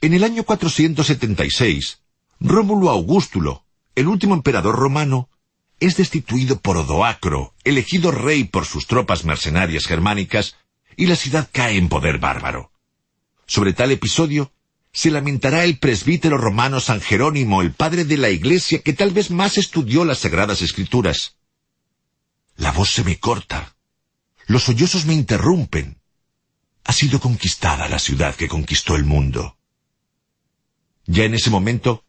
En 0.00 0.12
el 0.14 0.24
año 0.24 0.44
476, 0.44 2.00
Rómulo 2.40 2.90
Augustulo, 2.90 3.63
el 3.94 4.08
último 4.08 4.34
emperador 4.34 4.76
romano, 4.76 5.28
es 5.80 5.96
destituido 5.96 6.60
por 6.60 6.76
Odoacro, 6.76 7.54
elegido 7.64 8.10
rey 8.10 8.44
por 8.44 8.66
sus 8.66 8.86
tropas 8.86 9.24
mercenarias 9.24 9.86
germánicas, 9.86 10.56
y 10.96 11.06
la 11.06 11.16
ciudad 11.16 11.48
cae 11.52 11.76
en 11.76 11.88
poder 11.88 12.18
bárbaro. 12.18 12.70
Sobre 13.46 13.72
tal 13.72 13.90
episodio, 13.90 14.52
se 14.92 15.10
lamentará 15.10 15.64
el 15.64 15.78
presbítero 15.78 16.38
romano 16.38 16.80
San 16.80 17.00
Jerónimo, 17.00 17.62
el 17.62 17.72
padre 17.72 18.04
de 18.04 18.16
la 18.16 18.30
iglesia 18.30 18.80
que 18.80 18.92
tal 18.92 19.10
vez 19.10 19.30
más 19.30 19.58
estudió 19.58 20.04
las 20.04 20.20
sagradas 20.20 20.62
escrituras. 20.62 21.36
La 22.56 22.70
voz 22.70 22.90
se 22.90 23.02
me 23.02 23.18
corta. 23.18 23.76
Los 24.46 24.64
sollozos 24.64 25.04
me 25.06 25.14
interrumpen 25.14 25.98
ha 26.84 26.92
sido 26.92 27.18
conquistada 27.18 27.88
la 27.88 27.98
ciudad 27.98 28.34
que 28.34 28.48
conquistó 28.48 28.94
el 28.94 29.04
mundo. 29.04 29.56
Ya 31.06 31.24
en 31.24 31.34
ese 31.34 31.50
momento, 31.50 32.03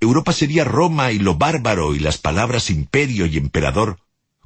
Europa 0.00 0.32
sería 0.32 0.64
Roma 0.64 1.10
y 1.12 1.18
lo 1.18 1.34
bárbaro 1.34 1.94
y 1.94 1.98
las 1.98 2.18
palabras 2.18 2.70
imperio 2.70 3.26
y 3.26 3.36
emperador 3.36 3.98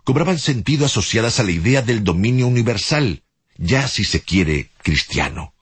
cobraban 0.05 0.39
sentido 0.39 0.87
asociadas 0.87 1.41
a 1.41 1.43
la 1.43 1.53
idea 1.53 1.83
del 1.83 2.05
dominio 2.05 2.47
universal, 2.47 3.23
ya 3.57 3.87
si 3.87 4.05
se 4.05 4.23
quiere 4.23 4.71
cristiano. 4.83 5.55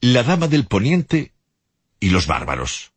La 0.00 0.22
Dama 0.22 0.48
del 0.48 0.66
Poniente 0.66 1.32
y 2.00 2.10
los 2.10 2.26
bárbaros. 2.26 2.92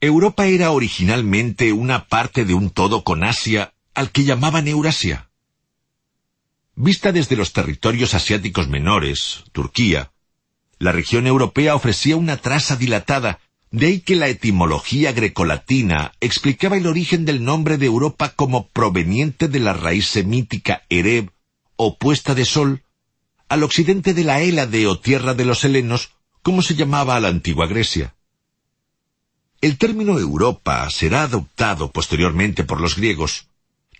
Europa 0.00 0.46
era 0.46 0.70
originalmente 0.70 1.72
una 1.72 2.08
parte 2.08 2.44
de 2.44 2.54
un 2.54 2.70
todo 2.70 3.04
con 3.04 3.24
Asia, 3.24 3.72
al 3.94 4.10
que 4.10 4.24
llamaban 4.24 4.68
Eurasia. 4.68 5.30
Vista 6.74 7.10
desde 7.12 7.36
los 7.36 7.52
territorios 7.52 8.14
asiáticos 8.14 8.68
menores, 8.68 9.44
Turquía, 9.52 10.12
la 10.84 10.92
región 10.92 11.26
europea 11.26 11.74
ofrecía 11.74 12.14
una 12.14 12.36
traza 12.36 12.76
dilatada, 12.76 13.40
de 13.70 13.86
ahí 13.86 14.00
que 14.00 14.16
la 14.16 14.28
etimología 14.28 15.12
grecolatina 15.12 16.12
explicaba 16.20 16.76
el 16.76 16.86
origen 16.86 17.24
del 17.24 17.42
nombre 17.42 17.78
de 17.78 17.86
Europa 17.86 18.34
como 18.36 18.68
proveniente 18.68 19.48
de 19.48 19.60
la 19.60 19.72
raíz 19.72 20.08
semítica 20.08 20.82
Ereb, 20.90 21.30
o 21.76 21.96
puesta 21.96 22.34
de 22.34 22.44
sol, 22.44 22.82
al 23.48 23.62
occidente 23.62 24.12
de 24.12 24.24
la 24.24 24.42
Hélade 24.42 24.86
o 24.86 24.98
tierra 24.98 25.32
de 25.32 25.46
los 25.46 25.64
helenos, 25.64 26.10
como 26.42 26.60
se 26.60 26.74
llamaba 26.74 27.16
a 27.16 27.20
la 27.20 27.28
antigua 27.28 27.66
Grecia. 27.66 28.14
El 29.62 29.78
término 29.78 30.18
Europa 30.18 30.86
será 30.90 31.22
adoptado 31.22 31.92
posteriormente 31.92 32.62
por 32.62 32.82
los 32.82 32.94
griegos, 32.96 33.46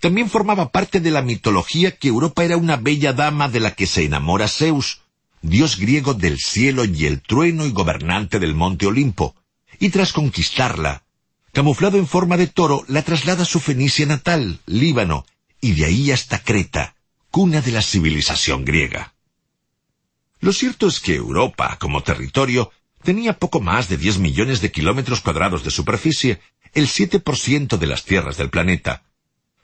también 0.02 0.28
formaba 0.28 0.68
parte 0.70 1.00
de 1.00 1.10
la 1.10 1.22
mitología 1.22 1.96
que 1.96 2.08
Europa 2.08 2.44
era 2.44 2.58
una 2.58 2.76
bella 2.76 3.14
dama 3.14 3.48
de 3.48 3.60
la 3.60 3.70
que 3.74 3.86
se 3.86 4.04
enamora 4.04 4.48
Zeus, 4.48 5.00
dios 5.44 5.76
griego 5.76 6.14
del 6.14 6.38
cielo 6.38 6.84
y 6.86 7.04
el 7.04 7.20
trueno 7.20 7.66
y 7.66 7.70
gobernante 7.70 8.38
del 8.38 8.54
monte 8.54 8.86
Olimpo, 8.86 9.34
y 9.78 9.90
tras 9.90 10.12
conquistarla, 10.12 11.04
camuflado 11.52 11.98
en 11.98 12.06
forma 12.06 12.36
de 12.36 12.46
toro, 12.46 12.84
la 12.88 13.02
traslada 13.02 13.42
a 13.42 13.46
su 13.46 13.60
Fenicia 13.60 14.06
natal, 14.06 14.60
Líbano, 14.66 15.26
y 15.60 15.72
de 15.72 15.84
ahí 15.84 16.10
hasta 16.10 16.42
Creta, 16.42 16.96
cuna 17.30 17.60
de 17.60 17.72
la 17.72 17.82
civilización 17.82 18.64
griega. 18.64 19.12
Lo 20.40 20.52
cierto 20.52 20.86
es 20.86 21.00
que 21.00 21.14
Europa, 21.14 21.76
como 21.78 22.02
territorio, 22.02 22.70
tenía 23.02 23.38
poco 23.38 23.60
más 23.60 23.88
de 23.88 23.98
diez 23.98 24.18
millones 24.18 24.62
de 24.62 24.72
kilómetros 24.72 25.20
cuadrados 25.20 25.62
de 25.62 25.70
superficie, 25.70 26.40
el 26.72 26.88
siete 26.88 27.20
por 27.20 27.36
ciento 27.36 27.76
de 27.76 27.86
las 27.86 28.04
tierras 28.04 28.38
del 28.38 28.48
planeta, 28.48 29.02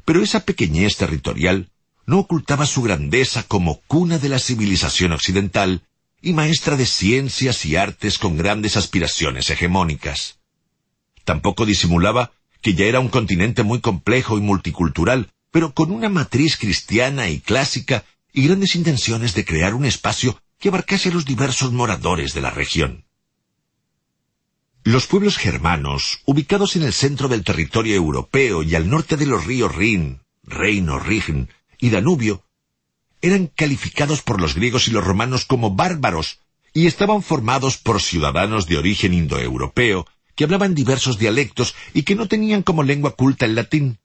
pero 0.05 0.23
esa 0.23 0.45
pequeñez 0.45 0.97
territorial 0.97 1.71
no 2.11 2.19
ocultaba 2.19 2.67
su 2.67 2.83
grandeza 2.83 3.45
como 3.45 3.83
cuna 3.83 4.19
de 4.19 4.29
la 4.29 4.41
civilización 4.41 5.13
occidental 5.13 5.83
y 6.21 6.33
maestra 6.33 6.75
de 6.77 6.85
ciencias 6.85 7.65
y 7.65 7.77
artes 7.77 8.19
con 8.19 8.37
grandes 8.37 8.77
aspiraciones 8.77 9.49
hegemónicas. 9.49 10.41
Tampoco 11.25 11.67
disimulaba 11.67 12.33
que 12.63 12.75
ya 12.75 12.87
era 12.87 12.99
un 12.99 13.11
continente 13.11 13.63
muy 13.63 13.79
complejo 13.81 14.37
y 14.37 14.41
multicultural, 14.41 15.31
pero 15.53 15.73
con 15.73 15.93
una 15.93 16.09
matriz 16.09 16.57
cristiana 16.57 17.29
y 17.29 17.39
clásica 17.39 18.05
y 18.33 18.45
grandes 18.49 18.75
intenciones 18.75 19.35
de 19.35 19.45
crear 19.45 19.75
un 19.75 19.85
espacio 19.85 20.37
que 20.59 20.71
abarcase 20.71 21.11
a 21.11 21.13
los 21.13 21.25
diversos 21.25 21.71
moradores 21.71 22.35
de 22.35 22.41
la 22.41 22.51
región. 22.51 23.05
Los 24.83 25.07
pueblos 25.07 25.37
germanos, 25.37 26.23
ubicados 26.25 26.75
en 26.75 26.83
el 26.83 26.93
centro 26.93 27.29
del 27.29 27.45
territorio 27.45 27.95
europeo 27.95 28.65
y 28.65 28.75
al 28.75 28.91
norte 28.91 29.17
de 29.17 29.27
los 29.27 29.45
ríos 29.45 29.73
Rin, 29.73 30.23
Reino, 30.43 30.99
Rin 30.99 31.49
y 31.81 31.91
Danubio, 31.91 32.45
eran 33.23 33.49
calificados 33.49 34.23
por 34.23 34.41
los 34.41 34.55
griegos 34.55 34.89
y 34.89 34.93
los 34.93 35.05
romanos 35.05 35.45
como 35.45 35.75
bárbaros 35.75 36.41
y 36.73 36.87
estaban 36.87 37.23
formados 37.23 37.77
por 37.77 38.01
ciudadanos 38.01 38.67
de 38.67 38.79
origen 38.79 39.13
indoeuropeo 39.13 40.07
que 40.35 40.45
hablaban 40.45 40.75
diversos 40.75 41.19
dialectos 41.19 41.75
y 41.93 42.03
que 42.05 42.15
no 42.15 42.29
tenían 42.29 42.63
como 42.63 42.83
lengua 42.83 43.17
culta 43.17 43.45
el 43.45 43.55
latín. 43.55 43.99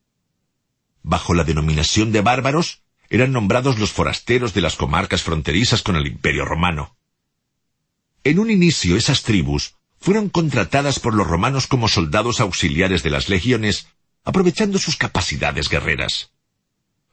Bajo 1.02 1.34
la 1.34 1.44
denominación 1.44 2.12
de 2.12 2.20
bárbaros 2.20 2.82
eran 3.08 3.32
nombrados 3.32 3.78
los 3.78 3.92
forasteros 3.92 4.52
de 4.52 4.60
las 4.60 4.74
comarcas 4.74 5.22
fronterizas 5.22 5.82
con 5.82 5.96
el 5.96 6.06
imperio 6.06 6.44
romano. 6.44 6.96
En 8.24 8.40
un 8.40 8.50
inicio 8.50 8.96
esas 8.96 9.22
tribus 9.22 9.76
fueron 9.98 10.28
contratadas 10.28 10.98
por 10.98 11.14
los 11.14 11.26
romanos 11.26 11.66
como 11.68 11.88
soldados 11.88 12.40
auxiliares 12.40 13.02
de 13.02 13.10
las 13.10 13.28
legiones, 13.28 13.86
aprovechando 14.24 14.78
sus 14.78 14.96
capacidades 14.96 15.68
guerreras. 15.68 16.32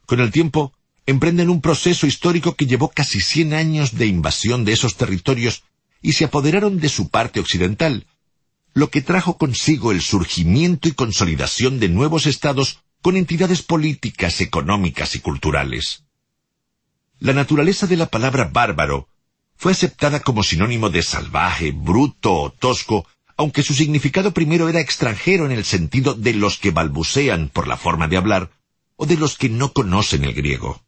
Con 0.05 0.19
el 0.19 0.31
tiempo, 0.31 0.73
emprenden 1.05 1.49
un 1.49 1.61
proceso 1.61 2.07
histórico 2.07 2.55
que 2.55 2.65
llevó 2.65 2.89
casi 2.89 3.19
cien 3.21 3.53
años 3.53 3.95
de 3.95 4.07
invasión 4.07 4.65
de 4.65 4.73
esos 4.73 4.95
territorios 4.95 5.63
y 6.01 6.13
se 6.13 6.25
apoderaron 6.25 6.79
de 6.79 6.89
su 6.89 7.09
parte 7.09 7.39
occidental, 7.39 8.05
lo 8.73 8.89
que 8.89 9.01
trajo 9.01 9.37
consigo 9.37 9.91
el 9.91 10.01
surgimiento 10.01 10.87
y 10.87 10.93
consolidación 10.93 11.79
de 11.79 11.89
nuevos 11.89 12.25
estados 12.25 12.79
con 13.01 13.17
entidades 13.17 13.61
políticas, 13.61 14.41
económicas 14.41 15.15
y 15.15 15.19
culturales. 15.19 16.03
La 17.19 17.33
naturaleza 17.33 17.87
de 17.87 17.97
la 17.97 18.07
palabra 18.07 18.49
bárbaro 18.51 19.07
fue 19.55 19.71
aceptada 19.71 20.21
como 20.21 20.43
sinónimo 20.43 20.89
de 20.89 21.03
salvaje, 21.03 21.71
bruto 21.71 22.33
o 22.33 22.49
tosco, 22.49 23.05
aunque 23.37 23.63
su 23.63 23.73
significado 23.73 24.33
primero 24.33 24.67
era 24.69 24.79
extranjero 24.79 25.45
en 25.45 25.51
el 25.51 25.63
sentido 25.63 26.13
de 26.13 26.33
los 26.33 26.57
que 26.57 26.71
balbucean 26.71 27.49
por 27.49 27.67
la 27.67 27.77
forma 27.77 28.07
de 28.07 28.17
hablar, 28.17 28.51
de 29.05 29.17
los 29.17 29.37
que 29.37 29.49
no 29.49 29.73
conocen 29.73 30.23
el 30.23 30.33
griego. 30.33 30.81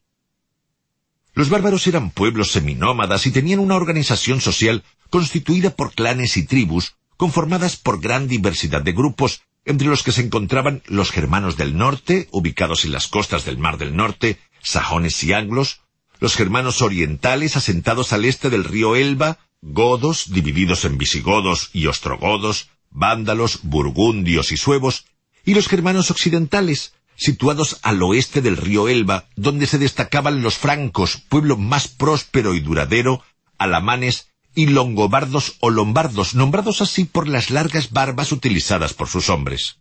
Los 1.34 1.50
bárbaros 1.50 1.86
eran 1.88 2.12
pueblos 2.12 2.52
seminómadas 2.52 3.26
y 3.26 3.32
tenían 3.32 3.60
una 3.60 3.76
organización 3.76 4.40
social 4.40 4.84
constituida 5.10 5.76
por 5.76 5.94
clanes 5.94 6.38
y 6.38 6.44
tribus, 6.44 6.96
conformadas 7.18 7.76
por 7.76 8.00
gran 8.00 8.28
diversidad 8.28 8.82
de 8.82 8.94
grupos, 8.94 9.42
entre 9.66 9.88
los 9.88 10.04
que 10.04 10.12
se 10.12 10.22
encontraban 10.22 10.82
los 10.86 11.12
germanos 11.12 11.58
del 11.58 11.76
norte, 11.78 12.28
ubicados 12.32 12.86
en 12.86 12.92
las 12.92 13.08
costas 13.08 13.46
del 13.46 13.58
Mar 13.58 13.78
del 13.78 13.96
Norte, 13.96 14.40
sajones 14.62 15.24
y 15.24 15.34
anglos, 15.34 15.82
los 16.20 16.36
germanos 16.36 16.82
orientales 16.82 17.58
asentados 17.58 18.14
al 18.14 18.26
este 18.26 18.50
del 18.50 18.64
río 18.64 18.96
Elba, 18.96 19.40
godos 19.62 20.32
divididos 20.32 20.86
en 20.86 20.98
visigodos 20.98 21.70
y 21.74 21.88
ostrogodos, 21.88 22.70
vándalos, 22.92 23.60
burgundios 23.64 24.52
y 24.52 24.58
suevos, 24.58 25.06
y 25.44 25.54
los 25.54 25.68
germanos 25.68 26.12
occidentales, 26.12 26.94
situados 27.16 27.80
al 27.82 28.02
oeste 28.04 28.42
del 28.42 28.58
río 28.58 28.88
Elba, 28.88 29.26
donde 29.36 29.68
se 29.68 29.78
destacaban 29.78 30.42
los 30.42 30.56
francos, 30.56 31.18
pueblo 31.30 31.58
más 31.58 31.88
próspero 31.88 32.54
y 32.54 32.60
duradero, 32.60 33.24
alamanes 33.58 34.28
y 34.54 34.68
longobardos 34.68 35.56
o 35.60 35.70
lombardos, 35.70 36.36
nombrados 36.36 36.82
así 36.82 37.06
por 37.06 37.28
las 37.28 37.50
largas 37.50 37.92
barbas 37.92 38.32
utilizadas 38.32 38.94
por 38.94 39.10
sus 39.10 39.30
hombres. 39.30 39.78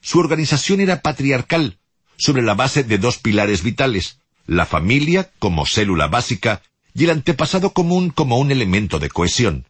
Su 0.00 0.18
organización 0.18 0.80
era 0.80 1.02
patriarcal, 1.02 1.78
sobre 2.16 2.42
la 2.42 2.54
base 2.54 2.84
de 2.84 2.98
dos 2.98 3.18
pilares 3.18 3.62
vitales, 3.62 4.18
la 4.46 4.66
familia 4.66 5.30
como 5.38 5.66
célula 5.66 6.06
básica 6.06 6.62
y 6.94 7.04
el 7.04 7.10
antepasado 7.10 7.72
común 7.72 8.10
como 8.10 8.38
un 8.38 8.50
elemento 8.50 8.98
de 8.98 9.08
cohesión. 9.08 9.66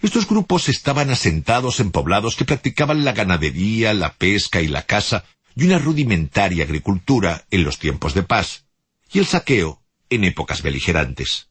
Estos 0.00 0.28
grupos 0.28 0.68
estaban 0.68 1.10
asentados 1.10 1.80
en 1.80 1.90
poblados 1.90 2.36
que 2.36 2.44
practicaban 2.44 3.04
la 3.04 3.12
ganadería, 3.12 3.92
la 3.94 4.14
pesca 4.14 4.60
y 4.60 4.68
la 4.68 4.82
caza, 4.82 5.24
y 5.56 5.64
una 5.64 5.78
rudimentaria 5.78 6.64
agricultura 6.64 7.44
en 7.50 7.64
los 7.64 7.78
tiempos 7.78 8.14
de 8.14 8.22
paz, 8.22 8.64
y 9.12 9.18
el 9.18 9.26
saqueo 9.26 9.82
en 10.08 10.22
épocas 10.24 10.62
beligerantes. 10.62 11.48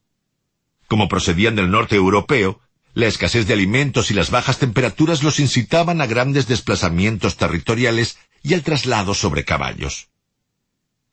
Como 0.88 1.10
procedían 1.10 1.56
del 1.56 1.70
norte 1.70 1.98
europeo, 1.98 2.62
la 2.94 3.08
escasez 3.08 3.46
de 3.48 3.54
alimentos 3.54 4.12
y 4.12 4.14
las 4.14 4.32
bajas 4.32 4.60
temperaturas 4.60 5.24
los 5.24 5.40
incitaban 5.40 6.02
a 6.02 6.08
grandes 6.08 6.48
desplazamientos 6.48 7.36
territoriales 7.36 8.18
y 8.42 8.54
al 8.54 8.64
traslado 8.64 9.14
sobre 9.14 9.44
caballos. 9.44 10.08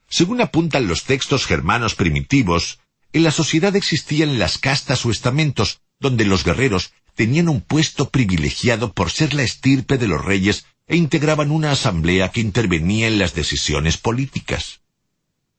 Según 0.08 0.40
apuntan 0.40 0.86
los 0.86 1.02
textos 1.02 1.46
germanos 1.46 1.96
primitivos, 1.96 2.78
en 3.12 3.24
la 3.24 3.32
sociedad 3.32 3.74
existían 3.74 4.38
las 4.38 4.58
castas 4.58 5.04
o 5.04 5.10
estamentos, 5.10 5.80
donde 5.98 6.24
los 6.24 6.44
guerreros 6.44 6.92
tenían 7.14 7.48
un 7.48 7.60
puesto 7.60 8.10
privilegiado 8.10 8.92
por 8.92 9.10
ser 9.10 9.34
la 9.34 9.42
estirpe 9.42 9.98
de 9.98 10.08
los 10.08 10.24
reyes 10.24 10.66
e 10.86 10.96
integraban 10.96 11.50
una 11.50 11.72
asamblea 11.72 12.30
que 12.30 12.40
intervenía 12.40 13.06
en 13.08 13.18
las 13.18 13.34
decisiones 13.34 13.96
políticas. 13.96 14.80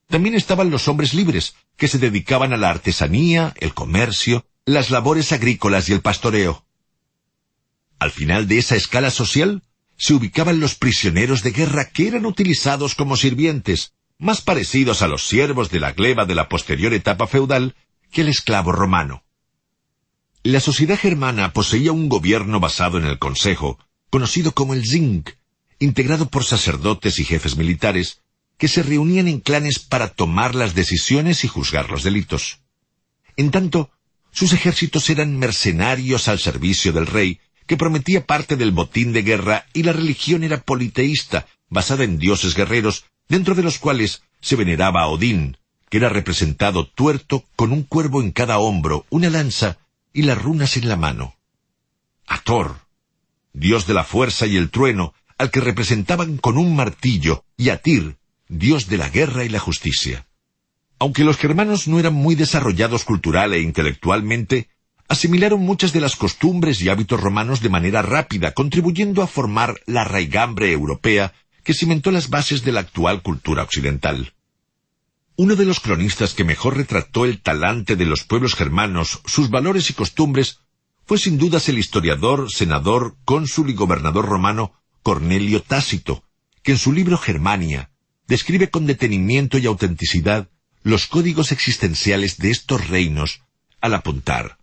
También 0.08 0.36
estaban 0.36 0.70
los 0.70 0.88
hombres 0.88 1.14
libres, 1.14 1.56
que 1.78 1.88
se 1.88 1.98
dedicaban 1.98 2.54
a 2.54 2.58
la 2.58 2.70
artesanía, 2.70 3.54
el 3.58 3.74
comercio, 3.74 4.46
las 4.66 4.92
labores 4.92 5.32
agrícolas 5.32 5.90
y 5.90 5.94
el 5.94 6.02
pastoreo. 6.02 6.66
Al 7.98 8.12
final 8.12 8.48
de 8.48 8.60
esa 8.60 8.76
escala 8.76 9.10
social 9.10 9.64
se 9.98 10.14
ubicaban 10.14 10.60
los 10.60 10.76
prisioneros 10.76 11.42
de 11.42 11.52
guerra 11.52 11.90
que 11.90 12.08
eran 12.08 12.26
utilizados 12.26 12.96
como 12.96 13.18
sirvientes, 13.18 13.94
más 14.18 14.42
parecidos 14.42 15.02
a 15.02 15.08
los 15.08 15.28
siervos 15.28 15.72
de 15.72 15.80
la 15.80 15.94
gleba 15.94 16.26
de 16.26 16.36
la 16.36 16.50
posterior 16.50 16.94
etapa 16.94 17.28
feudal 17.28 17.76
que 18.12 18.22
el 18.22 18.30
esclavo 18.30 18.72
romano. 18.72 19.25
La 20.46 20.60
sociedad 20.60 21.00
germana 21.00 21.54
poseía 21.54 21.92
un 21.92 22.08
gobierno 22.08 22.60
basado 22.60 23.00
en 23.00 23.06
el 23.06 23.18
Consejo, 23.18 23.80
conocido 24.12 24.52
como 24.52 24.76
el 24.76 24.86
Zing, 24.88 25.24
integrado 25.80 26.30
por 26.30 26.44
sacerdotes 26.44 27.18
y 27.18 27.26
jefes 27.26 27.58
militares, 27.58 28.22
que 28.60 28.68
se 28.68 28.84
reunían 28.84 29.28
en 29.28 29.40
clanes 29.40 29.80
para 29.80 30.10
tomar 30.10 30.54
las 30.54 30.76
decisiones 30.76 31.44
y 31.44 31.48
juzgar 31.48 31.90
los 31.90 32.04
delitos. 32.04 32.60
En 33.36 33.50
tanto, 33.50 33.90
sus 34.32 34.54
ejércitos 34.54 35.10
eran 35.10 35.36
mercenarios 35.40 36.28
al 36.28 36.38
servicio 36.38 36.94
del 36.94 37.08
rey, 37.08 37.40
que 37.66 37.76
prometía 37.76 38.28
parte 38.28 38.56
del 38.56 38.70
botín 38.70 39.14
de 39.14 39.24
guerra 39.24 39.66
y 39.74 39.82
la 39.82 39.94
religión 39.94 40.44
era 40.44 40.62
politeísta, 40.62 41.48
basada 41.70 42.04
en 42.04 42.20
dioses 42.20 42.54
guerreros, 42.54 43.06
dentro 43.28 43.56
de 43.56 43.64
los 43.64 43.80
cuales 43.80 44.22
se 44.42 44.56
veneraba 44.56 45.02
a 45.02 45.08
Odín, 45.08 45.58
que 45.90 45.98
era 45.98 46.10
representado 46.10 46.86
tuerto 46.86 47.46
con 47.56 47.72
un 47.72 47.82
cuervo 47.82 48.22
en 48.22 48.30
cada 48.30 48.60
hombro, 48.60 49.08
una 49.10 49.32
lanza 49.32 49.80
y 50.16 50.22
las 50.22 50.42
runas 50.42 50.78
en 50.78 50.88
la 50.88 50.96
mano. 50.96 51.36
A 52.26 52.40
Thor, 52.40 52.78
dios 53.52 53.86
de 53.86 53.94
la 53.94 54.06
fuerza 54.06 54.48
y 54.48 54.56
el 54.56 54.72
trueno, 54.72 55.14
al 55.38 55.52
que 55.52 55.60
representaban 55.60 56.38
con 56.38 56.58
un 56.58 56.74
martillo, 56.74 57.44
y 57.58 57.68
a 57.68 57.82
Tyr, 57.82 58.16
dios 58.48 58.88
de 58.88 58.98
la 58.98 59.10
guerra 59.10 59.44
y 59.44 59.50
la 59.50 59.60
justicia. 59.60 60.26
Aunque 61.00 61.26
los 61.26 61.36
germanos 61.36 61.90
no 61.90 62.00
eran 62.00 62.14
muy 62.14 62.36
desarrollados 62.36 63.04
cultural 63.04 63.54
e 63.54 63.60
intelectualmente, 63.60 64.70
asimilaron 65.10 65.60
muchas 65.60 65.92
de 65.92 66.00
las 66.00 66.16
costumbres 66.16 66.82
y 66.82 66.88
hábitos 66.88 67.20
romanos 67.20 67.60
de 67.60 67.70
manera 67.70 68.02
rápida, 68.02 68.54
contribuyendo 68.54 69.22
a 69.22 69.28
formar 69.28 69.82
la 69.86 70.06
raigambre 70.06 70.72
europea 70.72 71.34
que 71.66 71.74
cimentó 71.74 72.12
las 72.12 72.30
bases 72.30 72.64
de 72.64 72.72
la 72.72 72.80
actual 72.80 73.22
cultura 73.22 73.64
occidental. 73.64 74.35
Uno 75.38 75.56
de 75.56 75.66
los 75.66 75.82
cronistas 75.82 76.34
que 76.34 76.46
mejor 76.46 76.78
retrató 76.78 77.26
el 77.26 77.42
talante 77.42 77.98
de 77.98 78.06
los 78.06 78.24
pueblos 78.24 78.56
germanos, 78.56 79.22
sus 79.26 79.50
valores 79.50 79.90
y 79.90 79.94
costumbres, 79.94 80.60
fue 81.06 81.18
sin 81.18 81.38
dudas 81.38 81.68
el 81.68 81.78
historiador, 81.78 82.52
senador, 82.52 83.18
cónsul 83.26 83.70
y 83.70 83.74
gobernador 83.74 84.26
romano 84.26 84.74
Cornelio 85.04 85.62
Tácito, 85.62 86.24
que 86.64 86.72
en 86.72 86.78
su 86.78 86.94
libro 86.94 87.18
Germania 87.18 87.92
describe 88.28 88.70
con 88.70 88.88
detenimiento 88.88 89.58
y 89.58 89.66
autenticidad 89.66 90.50
los 90.84 91.06
códigos 91.08 91.52
existenciales 91.52 92.38
de 92.38 92.52
estos 92.52 92.88
reinos 92.88 93.42
al 93.82 93.94
apuntar. 93.94 94.58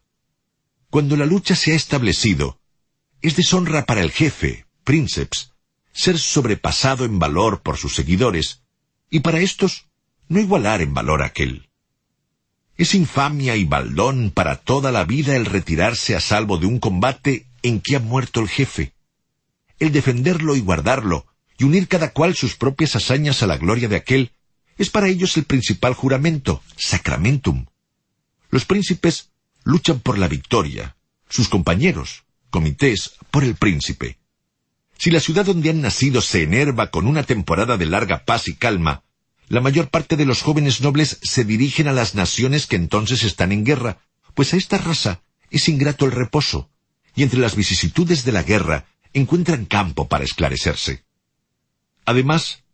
Cuando 0.88 1.16
la 1.16 1.26
lucha 1.26 1.54
se 1.54 1.72
ha 1.72 1.74
establecido, 1.76 2.60
es 3.20 3.36
deshonra 3.36 3.84
para 3.84 4.00
el 4.00 4.10
jefe, 4.10 4.66
princeps, 4.84 5.52
ser 5.92 6.18
sobrepasado 6.18 7.04
en 7.04 7.18
valor 7.18 7.62
por 7.62 7.76
sus 7.76 7.94
seguidores, 7.94 8.62
y 9.10 9.20
para 9.20 9.40
estos 9.40 9.86
no 10.32 10.40
igualar 10.40 10.80
en 10.80 10.94
valor 10.94 11.22
aquel. 11.22 11.68
Es 12.78 12.94
infamia 12.94 13.54
y 13.54 13.64
baldón 13.64 14.30
para 14.30 14.56
toda 14.56 14.90
la 14.90 15.04
vida 15.04 15.36
el 15.36 15.44
retirarse 15.44 16.16
a 16.16 16.20
salvo 16.20 16.56
de 16.56 16.66
un 16.66 16.78
combate 16.78 17.46
en 17.62 17.80
que 17.80 17.96
ha 17.96 18.00
muerto 18.00 18.40
el 18.40 18.48
jefe, 18.48 18.94
el 19.78 19.92
defenderlo 19.92 20.56
y 20.56 20.60
guardarlo, 20.60 21.26
y 21.58 21.64
unir 21.64 21.86
cada 21.86 22.12
cual 22.12 22.34
sus 22.34 22.56
propias 22.56 22.96
hazañas 22.96 23.42
a 23.42 23.46
la 23.46 23.58
gloria 23.58 23.88
de 23.88 23.96
aquel, 23.96 24.32
es 24.78 24.88
para 24.88 25.08
ellos 25.08 25.36
el 25.36 25.44
principal 25.44 25.92
juramento, 25.92 26.62
sacramentum. 26.76 27.66
Los 28.50 28.64
príncipes 28.64 29.30
luchan 29.64 30.00
por 30.00 30.16
la 30.16 30.28
victoria, 30.28 30.96
sus 31.28 31.50
compañeros, 31.50 32.24
comités, 32.48 33.12
por 33.30 33.44
el 33.44 33.54
príncipe. 33.54 34.18
Si 34.96 35.10
la 35.10 35.20
ciudad 35.20 35.44
donde 35.44 35.68
han 35.68 35.82
nacido 35.82 36.22
se 36.22 36.42
enerva 36.42 36.90
con 36.90 37.06
una 37.06 37.22
temporada 37.22 37.76
de 37.76 37.86
larga 37.86 38.24
paz 38.24 38.48
y 38.48 38.54
calma, 38.54 39.04
la 39.52 39.60
mayor 39.60 39.90
parte 39.90 40.16
de 40.16 40.24
los 40.24 40.40
jóvenes 40.40 40.80
nobles 40.80 41.18
se 41.20 41.44
dirigen 41.44 41.86
a 41.86 41.92
las 41.92 42.14
naciones 42.14 42.66
que 42.66 42.76
entonces 42.76 43.22
están 43.22 43.52
en 43.52 43.66
guerra, 43.66 43.98
pues 44.32 44.54
a 44.54 44.56
esta 44.56 44.78
raza 44.78 45.20
es 45.50 45.68
ingrato 45.68 46.06
el 46.06 46.12
reposo, 46.12 46.70
y 47.14 47.22
entre 47.22 47.38
las 47.38 47.54
vicisitudes 47.54 48.24
de 48.24 48.32
la 48.32 48.44
guerra 48.44 48.86
encuentran 49.12 49.66
campo 49.66 50.08
para 50.08 50.24
esclarecerse. 50.24 51.04
Además, 52.06 52.64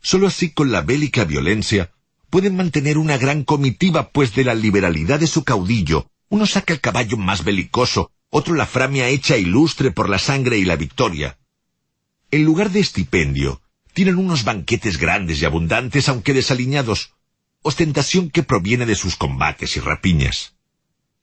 sólo 0.00 0.28
así 0.28 0.50
con 0.50 0.70
la 0.70 0.82
bélica 0.82 1.24
violencia 1.24 1.90
pueden 2.30 2.54
mantener 2.54 2.98
una 2.98 3.18
gran 3.18 3.42
comitiva, 3.42 4.10
pues 4.10 4.32
de 4.36 4.44
la 4.44 4.54
liberalidad 4.54 5.18
de 5.18 5.26
su 5.26 5.42
caudillo, 5.42 6.08
uno 6.28 6.46
saca 6.46 6.72
el 6.72 6.80
caballo 6.80 7.16
más 7.16 7.42
belicoso, 7.42 8.12
otro 8.30 8.54
la 8.54 8.66
framia 8.66 9.08
hecha 9.08 9.36
ilustre 9.36 9.90
por 9.90 10.08
la 10.08 10.20
sangre 10.20 10.56
y 10.56 10.64
la 10.64 10.76
victoria. 10.76 11.36
En 12.30 12.44
lugar 12.44 12.70
de 12.70 12.78
estipendio, 12.78 13.60
tienen 13.98 14.18
unos 14.18 14.44
banquetes 14.44 14.96
grandes 14.96 15.42
y 15.42 15.44
abundantes, 15.44 16.08
aunque 16.08 16.32
desaliñados, 16.32 17.14
ostentación 17.62 18.30
que 18.30 18.44
proviene 18.44 18.86
de 18.86 18.94
sus 18.94 19.16
combates 19.16 19.76
y 19.76 19.80
rapiñas. 19.80 20.54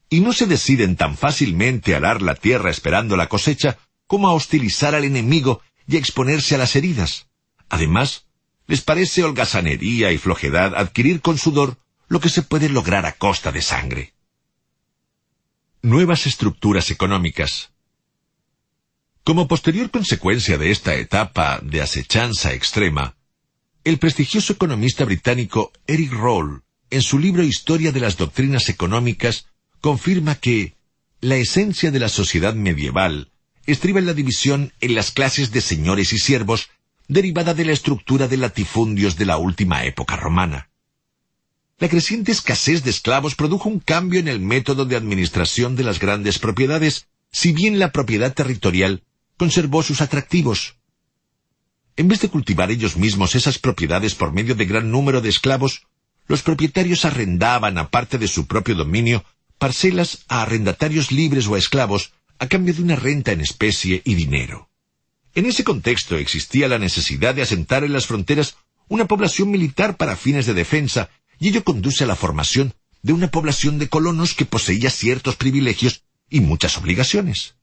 Y 0.09 0.19
no 0.19 0.33
se 0.33 0.45
deciden 0.45 0.97
tan 0.97 1.15
fácilmente 1.15 1.93
a 1.93 1.99
arar 1.99 2.21
la 2.21 2.35
tierra 2.35 2.69
esperando 2.69 3.15
la 3.15 3.29
cosecha, 3.29 3.77
como 4.07 4.27
a 4.27 4.33
hostilizar 4.33 4.93
al 4.93 5.05
enemigo 5.05 5.61
y 5.87 5.95
a 5.95 5.99
exponerse 5.99 6.55
a 6.55 6.57
las 6.57 6.75
heridas. 6.75 7.27
Además, 7.69 8.25
les 8.67 8.81
parece 8.81 9.23
holgazanería 9.23 10.11
y 10.11 10.17
flojedad 10.17 10.75
adquirir 10.75 11.21
con 11.21 11.37
sudor 11.37 11.77
lo 12.09 12.19
que 12.19 12.27
se 12.27 12.41
puede 12.41 12.67
lograr 12.67 13.05
a 13.05 13.13
costa 13.13 13.53
de 13.53 13.61
sangre. 13.61 14.13
Nuevas 15.81 16.27
estructuras 16.27 16.91
económicas. 16.91 17.71
Como 19.25 19.47
posterior 19.47 19.89
consecuencia 19.89 20.59
de 20.59 20.69
esta 20.69 20.93
etapa 20.93 21.59
de 21.63 21.81
acechanza 21.81 22.53
extrema, 22.53 23.15
el 23.83 23.97
prestigioso 23.97 24.53
economista 24.53 25.03
británico 25.03 25.73
Eric 25.87 26.11
Roll, 26.11 26.61
en 26.91 27.01
su 27.01 27.17
libro 27.17 27.41
Historia 27.41 27.91
de 27.91 28.01
las 28.01 28.17
Doctrinas 28.17 28.69
Económicas, 28.69 29.47
confirma 29.81 30.35
que 30.35 30.75
la 31.21 31.37
esencia 31.37 31.89
de 31.89 31.97
la 31.97 32.09
sociedad 32.09 32.53
medieval 32.53 33.31
estriba 33.65 33.97
en 33.97 34.05
la 34.05 34.13
división 34.13 34.73
en 34.79 34.93
las 34.93 35.09
clases 35.09 35.51
de 35.51 35.61
señores 35.61 36.13
y 36.13 36.19
siervos 36.19 36.69
derivada 37.07 37.55
de 37.55 37.65
la 37.65 37.71
estructura 37.71 38.27
de 38.27 38.37
latifundios 38.37 39.17
de 39.17 39.25
la 39.25 39.37
última 39.37 39.85
época 39.85 40.17
romana. 40.17 40.69
La 41.79 41.89
creciente 41.89 42.31
escasez 42.31 42.83
de 42.83 42.91
esclavos 42.91 43.33
produjo 43.33 43.69
un 43.69 43.79
cambio 43.79 44.19
en 44.19 44.27
el 44.27 44.39
método 44.39 44.85
de 44.85 44.95
administración 44.95 45.75
de 45.75 45.83
las 45.83 45.97
grandes 45.97 46.37
propiedades, 46.37 47.07
si 47.31 47.53
bien 47.53 47.79
la 47.79 47.91
propiedad 47.91 48.31
territorial 48.31 49.01
conservó 49.37 49.83
sus 49.83 50.01
atractivos. 50.01 50.75
En 51.97 52.07
vez 52.07 52.21
de 52.21 52.29
cultivar 52.29 52.71
ellos 52.71 52.97
mismos 52.97 53.35
esas 53.35 53.57
propiedades 53.57 54.15
por 54.15 54.33
medio 54.33 54.55
de 54.55 54.65
gran 54.65 54.91
número 54.91 55.21
de 55.21 55.29
esclavos, 55.29 55.83
los 56.27 56.41
propietarios 56.41 57.05
arrendaban, 57.05 57.77
aparte 57.77 58.17
de 58.17 58.27
su 58.27 58.47
propio 58.47 58.75
dominio, 58.75 59.23
parcelas 59.57 60.25
a 60.27 60.41
arrendatarios 60.41 61.11
libres 61.11 61.47
o 61.47 61.55
a 61.55 61.57
esclavos, 61.57 62.13
a 62.39 62.47
cambio 62.47 62.73
de 62.73 62.81
una 62.81 62.95
renta 62.95 63.31
en 63.31 63.41
especie 63.41 64.01
y 64.03 64.15
dinero. 64.15 64.69
En 65.33 65.45
ese 65.45 65.63
contexto 65.63 66.17
existía 66.17 66.67
la 66.67 66.79
necesidad 66.79 67.35
de 67.35 67.41
asentar 67.41 67.83
en 67.83 67.93
las 67.93 68.07
fronteras 68.07 68.57
una 68.87 69.05
población 69.05 69.51
militar 69.51 69.97
para 69.97 70.15
fines 70.15 70.45
de 70.45 70.53
defensa, 70.53 71.09
y 71.39 71.49
ello 71.49 71.63
conduce 71.63 72.03
a 72.03 72.07
la 72.07 72.15
formación 72.15 72.73
de 73.01 73.13
una 73.13 73.29
población 73.29 73.77
de 73.77 73.89
colonos 73.89 74.33
que 74.33 74.45
poseía 74.45 74.89
ciertos 74.89 75.35
privilegios 75.35 76.03
y 76.29 76.39
muchas 76.39 76.77
obligaciones. 76.77 77.55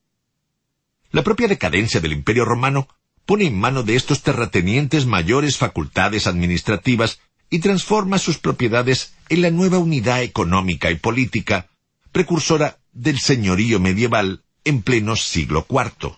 La 1.12 1.22
propia 1.22 1.46
decadencia 1.46 2.00
del 2.00 2.12
Imperio 2.12 2.46
romano 2.46 2.88
pone 3.26 3.44
en 3.44 3.58
mano 3.58 3.82
de 3.82 3.96
estos 3.96 4.22
terratenientes 4.22 5.04
mayores 5.04 5.58
facultades 5.58 6.26
administrativas 6.26 7.20
y 7.50 7.58
transforma 7.58 8.16
sus 8.16 8.38
propiedades 8.38 9.12
en 9.28 9.42
la 9.42 9.50
nueva 9.50 9.78
unidad 9.78 10.22
económica 10.22 10.90
y 10.90 10.96
política, 10.96 11.68
precursora 12.12 12.78
del 12.92 13.20
señorío 13.20 13.78
medieval 13.78 14.42
en 14.64 14.80
pleno 14.80 15.14
siglo 15.16 15.66
IV. 15.68 16.16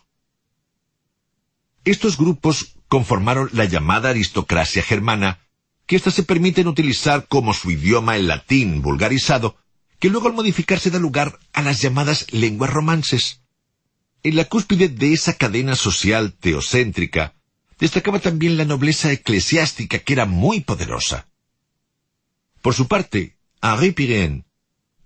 Estos 1.84 2.16
grupos 2.16 2.76
conformaron 2.86 3.50
la 3.52 3.64
llamada 3.64 4.10
aristocracia 4.10 4.82
germana, 4.82 5.40
que 5.86 5.96
ésta 5.96 6.12
se 6.12 6.22
permiten 6.22 6.68
utilizar 6.68 7.26
como 7.26 7.52
su 7.52 7.72
idioma 7.72 8.14
el 8.14 8.28
latín 8.28 8.80
vulgarizado, 8.80 9.56
que 9.98 10.08
luego 10.08 10.28
al 10.28 10.34
modificarse 10.34 10.90
da 10.90 11.00
lugar 11.00 11.40
a 11.52 11.62
las 11.62 11.82
llamadas 11.82 12.32
lenguas 12.32 12.70
romances. 12.72 13.43
En 14.24 14.36
la 14.36 14.46
cúspide 14.46 14.88
de 14.88 15.12
esa 15.12 15.34
cadena 15.34 15.76
social 15.76 16.32
teocéntrica, 16.32 17.34
destacaba 17.78 18.20
también 18.20 18.56
la 18.56 18.64
nobleza 18.64 19.12
eclesiástica, 19.12 19.98
que 19.98 20.14
era 20.14 20.24
muy 20.24 20.60
poderosa. 20.60 21.28
Por 22.62 22.72
su 22.72 22.88
parte, 22.88 23.36
Henri 23.60 23.92
Pirenne, 23.92 24.46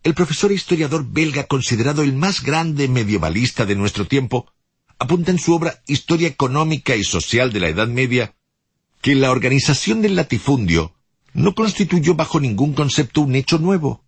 el 0.05 0.15
profesor 0.15 0.53
e 0.53 0.55
historiador 0.55 1.05
belga 1.05 1.49
considerado 1.49 2.05
el 2.05 2.13
más 2.13 2.43
grande 2.45 2.87
medievalista 2.87 3.67
de 3.67 3.75
nuestro 3.75 4.07
tiempo, 4.07 4.53
apunta 5.01 5.33
en 5.33 5.41
su 5.41 5.53
obra 5.53 5.83
Historia 5.89 6.29
económica 6.29 6.95
y 6.95 7.03
social 7.03 7.53
de 7.53 7.59
la 7.59 7.69
Edad 7.71 7.89
Media 7.89 8.37
que 9.01 9.17
la 9.17 9.33
organización 9.33 10.01
del 10.01 10.15
latifundio 10.15 10.95
no 11.33 11.57
constituyó 11.57 12.15
bajo 12.15 12.39
ningún 12.39 12.73
concepto 12.73 13.23
un 13.23 13.35
hecho 13.35 13.59
nuevo, 13.59 14.05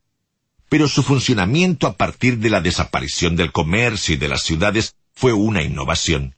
pero 0.68 0.86
su 0.86 1.02
funcionamiento 1.02 1.88
a 1.88 1.96
partir 1.96 2.38
de 2.38 2.50
la 2.50 2.60
desaparición 2.60 3.34
del 3.34 3.50
comercio 3.50 4.14
y 4.14 4.18
de 4.18 4.28
las 4.28 4.44
ciudades 4.44 4.94
fue 5.20 5.34
una 5.34 5.62
innovación. 5.62 6.34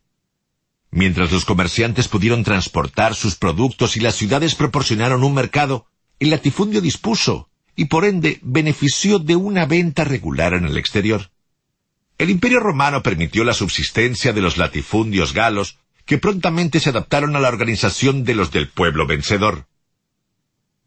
Mientras 0.90 1.30
los 1.30 1.44
comerciantes 1.44 2.08
pudieron 2.08 2.42
transportar 2.42 3.14
sus 3.14 3.36
productos 3.36 3.96
y 3.96 4.00
las 4.00 4.16
ciudades 4.16 4.56
proporcionaron 4.56 5.22
un 5.22 5.34
mercado, 5.34 5.86
el 6.18 6.30
latifundio 6.30 6.80
dispuso 6.80 7.48
y 7.76 7.84
por 7.84 8.04
ende 8.04 8.40
benefició 8.42 9.20
de 9.20 9.36
una 9.36 9.66
venta 9.66 10.02
regular 10.02 10.54
en 10.54 10.64
el 10.64 10.76
exterior. 10.76 11.30
El 12.18 12.28
Imperio 12.30 12.58
romano 12.58 13.04
permitió 13.04 13.44
la 13.44 13.54
subsistencia 13.54 14.32
de 14.32 14.40
los 14.40 14.56
latifundios 14.56 15.32
galos, 15.32 15.78
que 16.04 16.18
prontamente 16.18 16.80
se 16.80 16.90
adaptaron 16.90 17.36
a 17.36 17.38
la 17.38 17.50
organización 17.50 18.24
de 18.24 18.34
los 18.34 18.50
del 18.50 18.68
pueblo 18.68 19.06
vencedor. 19.06 19.68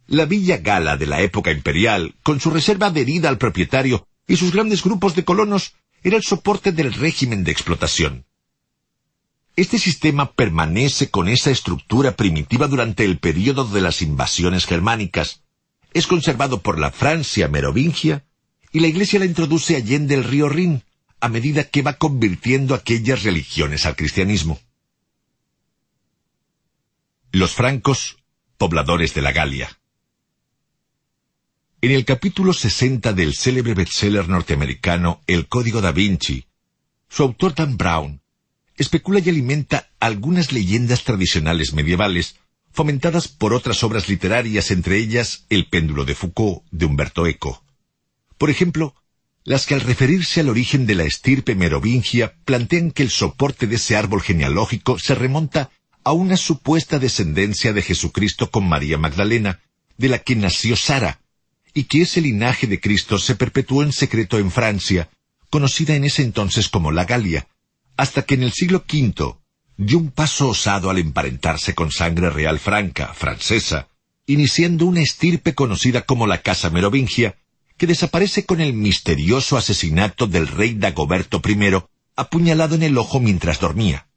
La 0.06 0.26
villa 0.26 0.58
gala 0.58 0.98
de 0.98 1.06
la 1.06 1.22
época 1.22 1.50
imperial, 1.52 2.14
con 2.24 2.41
su 2.41 2.50
reserva 2.50 2.88
adherida 2.88 3.30
al 3.30 3.38
propietario 3.38 4.06
y 4.28 4.36
sus 4.36 4.52
grandes 4.52 4.84
grupos 4.84 5.16
de 5.16 5.24
colonos, 5.24 5.76
era 6.06 6.18
el 6.18 6.24
soporte 6.24 6.72
del 6.72 6.93
régimen 6.93 7.43
de 7.43 7.51
explotación. 7.51 8.26
Este 9.56 9.80
sistema 9.80 10.34
permanece 10.34 11.10
con 11.10 11.28
esa 11.28 11.49
estructura 11.49 12.16
primitiva 12.16 12.68
durante 12.68 13.03
el 13.06 13.18
período 13.18 13.66
de 13.66 13.82
las 13.82 14.03
invasiones 14.03 14.68
germánicas. 14.68 15.41
Es 15.95 16.06
conservado 16.06 16.62
por 16.62 16.78
la 16.78 16.91
Francia 16.91 17.47
merovingia 17.47 18.24
y 18.72 18.82
la 18.82 18.88
Iglesia 18.88 19.18
la 19.18 19.26
introduce 19.26 19.76
allende 19.76 20.14
el 20.14 20.26
río 20.26 20.47
Rin, 20.47 20.84
a 21.22 21.28
medida 21.28 21.64
que 21.64 21.82
va 21.82 21.93
convirtiendo 21.93 22.76
aquellas 22.76 23.24
religiones 23.24 23.88
al 23.88 23.95
cristianismo. 23.95 24.60
Los 27.32 27.56
francos, 27.56 28.18
pobladores 28.60 29.16
de 29.16 29.24
la 29.24 29.32
Galia. 29.32 29.80
En 31.86 31.92
el 31.92 32.04
capítulo 32.04 32.52
60 32.52 33.14
del 33.14 33.36
célebre 33.36 33.76
bestseller 33.76 34.28
norteamericano 34.28 35.22
El 35.28 35.48
Código 35.48 35.82
da 35.82 35.92
Vinci, 35.92 36.48
su 37.08 37.22
autor 37.22 37.54
Dan 37.54 37.78
Brown 37.78 38.22
especula 38.76 39.20
y 39.24 39.30
alimenta 39.30 39.92
algunas 40.00 40.52
leyendas 40.52 41.04
tradicionales 41.04 41.74
medievales, 41.74 42.38
fomentadas 42.72 43.28
por 43.28 43.54
otras 43.54 43.84
obras 43.84 44.10
literarias, 44.10 44.72
entre 44.72 44.98
ellas 44.98 45.46
El 45.50 45.68
péndulo 45.68 46.06
de 46.06 46.16
Foucault, 46.16 46.64
de 46.72 46.88
Humberto 46.88 47.28
Eco. 47.28 47.64
Por 48.40 48.50
ejemplo, 48.50 48.96
las 49.44 49.68
que 49.68 49.76
al 49.76 49.82
referirse 49.82 50.40
al 50.40 50.50
origen 50.50 50.88
de 50.88 50.96
la 50.96 51.04
estirpe 51.04 51.54
merovingia 51.54 52.34
plantean 52.46 52.90
que 52.90 53.04
el 53.04 53.12
soporte 53.12 53.68
de 53.68 53.76
ese 53.76 53.96
árbol 53.96 54.24
genealógico 54.24 54.98
se 54.98 55.14
remonta 55.14 55.70
a 56.04 56.14
una 56.14 56.36
supuesta 56.36 56.98
descendencia 56.98 57.74
de 57.74 57.84
Jesucristo 57.84 58.50
con 58.50 58.68
María 58.68 58.98
Magdalena, 58.98 59.60
de 60.00 60.10
la 60.10 60.18
que 60.18 60.36
nació 60.36 60.76
Sara, 60.76 61.22
y 61.76 61.84
que 61.84 62.02
ese 62.04 62.22
linaje 62.22 62.66
de 62.66 62.80
Cristo 62.80 63.20
se 63.20 63.36
perpetuó 63.36 63.84
en 63.84 63.92
secreto 63.92 64.40
en 64.40 64.50
Francia, 64.50 65.10
conocida 65.50 65.94
en 65.94 66.06
ese 66.06 66.24
entonces 66.24 66.70
como 66.70 66.92
la 66.92 67.04
Galia, 67.04 67.48
hasta 67.98 68.24
que 68.24 68.36
en 68.36 68.44
el 68.44 68.54
siglo 68.54 68.86
V 68.92 69.36
dio 69.78 69.98
un 69.98 70.10
paso 70.10 70.48
osado 70.48 70.90
al 70.90 71.00
emparentarse 71.00 71.76
con 71.76 71.92
sangre 71.92 72.30
real 72.30 72.60
franca, 72.60 73.14
francesa, 73.14 73.90
iniciando 74.26 74.86
una 74.86 75.02
estirpe 75.02 75.54
conocida 75.54 76.04
como 76.04 76.28
la 76.28 76.42
Casa 76.42 76.70
Merovingia, 76.70 77.36
que 77.76 77.88
desaparece 77.88 78.46
con 78.46 78.62
el 78.62 78.72
misterioso 78.72 79.58
asesinato 79.58 80.28
del 80.28 80.48
rey 80.48 80.76
Dagoberto 80.76 81.42
I, 81.46 81.84
apuñalado 82.16 82.76
en 82.76 82.84
el 82.84 82.98
ojo 82.98 83.20
mientras 83.20 83.60
dormía. 83.60 84.08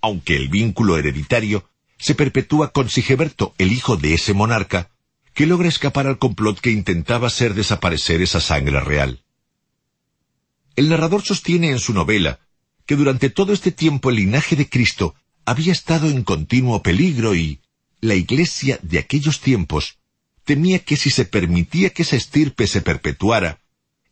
Aunque 0.00 0.34
el 0.34 0.48
vínculo 0.48 0.98
hereditario 0.98 1.68
se 1.96 2.16
perpetúa 2.16 2.72
con 2.72 2.90
Sigeberto, 2.90 3.54
el 3.58 3.70
hijo 3.70 3.96
de 3.96 4.14
ese 4.14 4.34
monarca, 4.34 4.90
que 5.34 5.46
logra 5.46 5.68
escapar 5.68 6.06
al 6.06 6.18
complot 6.18 6.60
que 6.60 6.70
intentaba 6.70 7.28
hacer 7.28 7.54
desaparecer 7.54 8.20
esa 8.22 8.40
sangre 8.40 8.80
real. 8.80 9.20
El 10.76 10.88
narrador 10.88 11.22
sostiene 11.22 11.70
en 11.70 11.78
su 11.78 11.92
novela 11.92 12.40
que 12.86 12.96
durante 12.96 13.30
todo 13.30 13.52
este 13.52 13.72
tiempo 13.72 14.10
el 14.10 14.16
linaje 14.16 14.56
de 14.56 14.68
Cristo 14.68 15.14
había 15.44 15.72
estado 15.72 16.08
en 16.08 16.22
continuo 16.22 16.82
peligro 16.82 17.34
y 17.34 17.60
la 18.00 18.14
Iglesia 18.14 18.78
de 18.82 18.98
aquellos 18.98 19.40
tiempos 19.40 19.98
temía 20.44 20.80
que 20.80 20.96
si 20.96 21.10
se 21.10 21.24
permitía 21.24 21.90
que 21.90 22.02
esa 22.02 22.16
estirpe 22.16 22.66
se 22.66 22.80
perpetuara, 22.82 23.60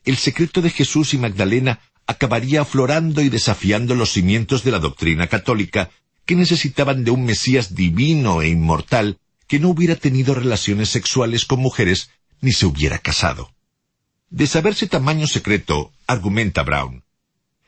el 0.05 0.17
secreto 0.17 0.63
de 0.63 0.71
Jesús 0.71 1.13
y 1.15 1.19
Magdalena 1.19 1.81
acabaría 2.07 2.63
aflorando 2.63 3.21
y 3.23 3.29
desafiando 3.29 3.95
los 3.95 4.13
cimientos 4.13 4.65
de 4.65 4.71
la 4.71 4.79
doctrina 4.79 5.29
católica, 5.29 5.91
que 6.25 6.35
necesitaban 6.35 7.05
de 7.05 7.11
un 7.11 7.25
Mesías 7.25 7.75
divino 7.75 8.43
e 8.43 8.49
inmortal 8.49 9.19
que 9.51 9.59
no 9.59 9.71
hubiera 9.71 9.97
tenido 9.97 10.33
relaciones 10.33 10.91
sexuales 10.91 11.45
con 11.45 11.59
mujeres 11.59 12.11
ni 12.41 12.53
se 12.53 12.67
hubiera 12.67 12.99
casado. 12.99 13.53
De 14.29 14.47
saberse 14.47 14.87
tamaño 14.87 15.27
secreto, 15.27 15.91
argumenta 16.07 16.63
Brown, 16.63 17.03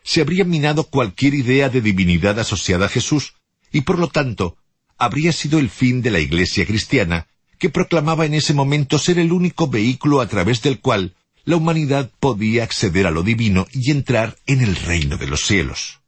se 0.05 0.21
habría 0.21 0.45
minado 0.45 0.85
cualquier 0.85 1.35
idea 1.35 1.71
de 1.71 1.81
divinidad 1.81 2.39
asociada 2.39 2.87
a 2.87 2.89
Jesús, 2.89 3.35
y 3.73 3.81
por 3.81 3.99
lo 3.99 4.07
tanto, 4.07 4.57
habría 4.97 5.33
sido 5.33 5.59
el 5.59 5.71
fin 5.71 6.03
de 6.03 6.13
la 6.13 6.21
Iglesia 6.21 6.65
cristiana, 6.67 7.27
que 7.59 7.69
proclamaba 7.69 8.27
en 8.27 8.35
ese 8.35 8.55
momento 8.55 8.97
ser 8.97 9.19
el 9.19 9.33
único 9.33 9.67
vehículo 9.67 10.21
a 10.21 10.29
través 10.29 10.63
del 10.63 10.79
cual 10.79 11.17
la 11.45 11.57
humanidad 11.57 12.13
podía 12.21 12.63
acceder 12.63 13.09
a 13.09 13.11
lo 13.11 13.25
divino 13.25 13.67
y 13.73 13.91
entrar 13.91 14.39
en 14.47 14.61
el 14.61 14.77
reino 14.77 15.17
de 15.17 15.27
los 15.27 15.47
cielos. 15.47 15.99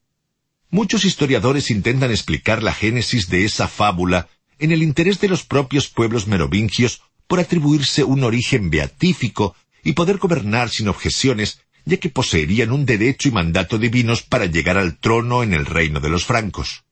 Muchos 0.71 1.05
historiadores 1.05 1.73
intentan 1.73 2.13
explicar 2.13 2.63
la 2.63 2.73
génesis 2.73 3.29
de 3.29 3.45
esa 3.45 3.67
fábula 3.67 4.29
en 4.59 4.73
el 4.73 4.83
interés 4.83 5.21
de 5.21 5.29
los 5.29 5.45
propios 5.45 5.89
pueblos 5.89 6.27
merovingios 6.27 7.03
por 7.27 7.41
atribuirse 7.41 8.05
un 8.05 8.25
origen 8.25 8.71
beatífico 8.71 9.55
y 9.83 9.93
poder 9.93 10.19
gobernar 10.19 10.71
sin 10.71 10.89
objeciones 10.89 11.61
ya 11.85 11.99
que 11.99 12.09
poseerían 12.09 12.73
un 12.73 12.87
derecho 12.87 13.29
y 13.29 13.33
mandato 13.33 13.79
divinos 13.79 14.23
para 14.23 14.47
llegar 14.47 14.79
al 14.79 14.99
trono 14.99 15.43
en 15.43 15.53
el 15.53 15.67
reino 15.67 16.01
de 16.01 16.09
los 16.09 16.25
francos. 16.25 16.85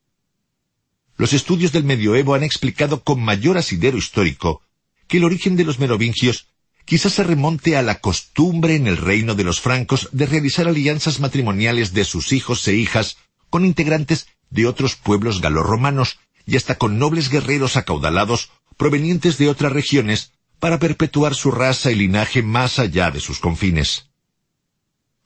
Los 1.17 1.33
estudios 1.33 1.71
del 1.71 1.83
medioevo 1.83 2.35
han 2.35 2.43
explicado 2.43 3.03
con 3.03 3.21
mayor 3.23 3.57
asidero 3.57 3.97
histórico 3.97 4.61
que 5.07 5.17
el 5.17 5.23
origen 5.23 5.55
de 5.55 5.63
los 5.63 5.79
merovingios 5.79 6.47
quizás 6.85 7.13
se 7.13 7.23
remonte 7.23 7.77
a 7.77 7.81
la 7.81 7.99
costumbre 7.99 8.75
en 8.75 8.87
el 8.87 8.97
reino 8.97 9.35
de 9.35 9.43
los 9.43 9.61
francos 9.61 10.09
de 10.11 10.25
realizar 10.25 10.67
alianzas 10.67 11.19
matrimoniales 11.19 11.93
de 11.93 12.03
sus 12.03 12.31
hijos 12.33 12.67
e 12.67 12.75
hijas 12.75 13.17
con 13.49 13.65
integrantes 13.65 14.27
de 14.49 14.67
otros 14.67 14.95
pueblos 14.95 15.41
galorromanos 15.41 16.19
y 16.45 16.57
hasta 16.57 16.75
con 16.75 16.99
nobles 16.99 17.29
guerreros 17.29 17.77
acaudalados 17.77 18.51
provenientes 18.77 19.37
de 19.37 19.49
otras 19.49 19.71
regiones 19.71 20.31
para 20.59 20.79
perpetuar 20.79 21.35
su 21.35 21.51
raza 21.51 21.91
y 21.91 21.95
linaje 21.95 22.41
más 22.41 22.79
allá 22.79 23.11
de 23.11 23.19
sus 23.19 23.39
confines. 23.39 24.09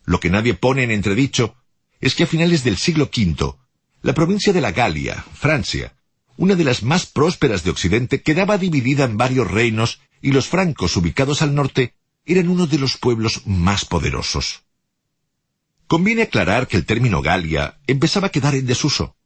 Lo 0.05 0.19
que 0.19 0.29
nadie 0.29 0.53
pone 0.53 0.83
en 0.83 0.91
entredicho 0.91 1.55
es 1.99 2.15
que 2.15 2.23
a 2.23 2.27
finales 2.27 2.63
del 2.63 2.77
siglo 2.77 3.05
V, 3.05 3.55
la 4.01 4.13
provincia 4.13 4.53
de 4.53 4.61
la 4.61 4.71
Galia, 4.71 5.25
Francia, 5.33 5.93
una 6.37 6.55
de 6.55 6.63
las 6.63 6.83
más 6.83 7.05
prósperas 7.05 7.63
de 7.63 7.71
Occidente, 7.71 8.21
quedaba 8.21 8.57
dividida 8.57 9.03
en 9.03 9.17
varios 9.17 9.49
reinos 9.51 9.99
y 10.21 10.31
los 10.31 10.47
francos 10.47 10.95
ubicados 10.95 11.41
al 11.41 11.55
norte 11.55 11.93
eran 12.25 12.47
uno 12.47 12.67
de 12.67 12.77
los 12.77 12.97
pueblos 12.97 13.41
más 13.45 13.85
poderosos. 13.85 14.63
Conviene 15.87 16.23
aclarar 16.23 16.67
que 16.67 16.77
el 16.77 16.85
término 16.85 17.21
Galia 17.21 17.79
empezaba 17.87 18.27
a 18.27 18.31
quedar 18.31 18.55
en 18.55 18.65
desuso. 18.65 19.16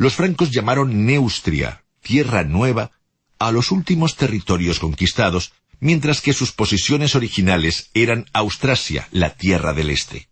Los 0.00 0.14
francos 0.14 0.50
llamaron 0.50 1.04
Neustria, 1.04 1.84
tierra 2.00 2.42
nueva, 2.42 2.90
a 3.38 3.52
los 3.52 3.70
últimos 3.70 4.16
territorios 4.16 4.78
conquistados, 4.78 5.52
mientras 5.78 6.22
que 6.22 6.32
sus 6.32 6.52
posiciones 6.52 7.14
originales 7.14 7.90
eran 7.92 8.24
Austrasia, 8.32 9.06
la 9.10 9.34
Tierra 9.34 9.74
del 9.74 9.90
Este. 9.90 10.30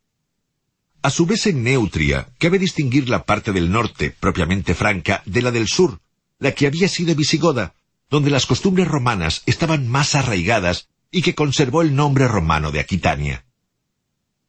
A 1.03 1.11
su 1.11 1.27
vez 1.27 1.47
en 1.49 1.65
Neutria 1.65 2.29
cabe 2.39 2.59
distinguir 2.59 3.11
la 3.11 3.27
parte 3.27 3.53
del 3.53 3.71
norte, 3.71 4.11
propiamente 4.11 4.75
franca, 4.75 5.23
de 5.27 5.43
la 5.43 5.51
del 5.51 5.69
sur, 5.69 6.01
la 6.39 6.53
que 6.53 6.67
había 6.67 6.89
sido 6.89 7.15
visigoda, 7.15 7.75
donde 8.09 8.31
las 8.31 8.47
costumbres 8.47 8.89
romanas 8.89 9.43
estaban 9.45 9.87
más 9.87 10.15
arraigadas 10.15 10.89
y 11.11 11.21
que 11.21 11.35
conservó 11.35 11.83
el 11.83 11.95
nombre 11.95 12.27
romano 12.27 12.71
de 12.73 12.81
Aquitania. 12.81 13.45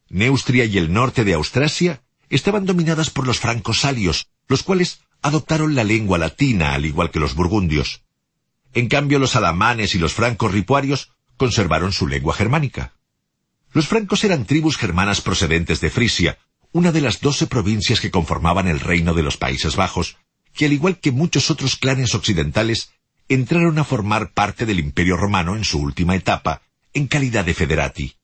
Neustria 0.08 0.64
y 0.64 0.78
el 0.78 0.90
norte 0.90 1.24
de 1.24 1.34
Austrasia 1.34 2.00
estaban 2.30 2.64
dominadas 2.64 3.10
por 3.10 3.26
los 3.26 3.38
francos 3.38 3.80
salios, 3.80 4.28
los 4.50 4.64
cuales 4.64 5.02
adoptaron 5.22 5.76
la 5.76 5.84
lengua 5.84 6.18
latina 6.18 6.74
al 6.74 6.84
igual 6.84 7.12
que 7.12 7.20
los 7.20 7.36
burgundios. 7.36 8.02
En 8.74 8.88
cambio, 8.88 9.20
los 9.20 9.36
alamanes 9.36 9.94
y 9.94 9.98
los 9.98 10.12
francos 10.12 10.50
ripuarios 10.50 11.12
conservaron 11.36 11.92
su 11.92 12.08
lengua 12.08 12.34
germánica. 12.34 12.94
Los 13.72 13.86
francos 13.86 14.24
eran 14.24 14.46
tribus 14.46 14.76
germanas 14.76 15.20
procedentes 15.20 15.80
de 15.80 15.88
Frisia, 15.88 16.38
una 16.72 16.90
de 16.90 17.00
las 17.00 17.20
doce 17.20 17.46
provincias 17.46 18.00
que 18.00 18.10
conformaban 18.10 18.66
el 18.66 18.80
reino 18.80 19.14
de 19.14 19.22
los 19.22 19.36
Países 19.36 19.76
Bajos, 19.76 20.16
que 20.52 20.66
al 20.66 20.72
igual 20.72 20.98
que 20.98 21.12
muchos 21.12 21.48
otros 21.52 21.76
clanes 21.76 22.16
occidentales, 22.16 22.90
entraron 23.28 23.78
a 23.78 23.84
formar 23.84 24.32
parte 24.32 24.66
del 24.66 24.80
Imperio 24.80 25.16
romano 25.16 25.54
en 25.54 25.62
su 25.62 25.78
última 25.78 26.16
etapa, 26.16 26.62
en 26.92 27.06
calidad 27.06 27.44
de 27.44 27.54
federati. 27.54 28.16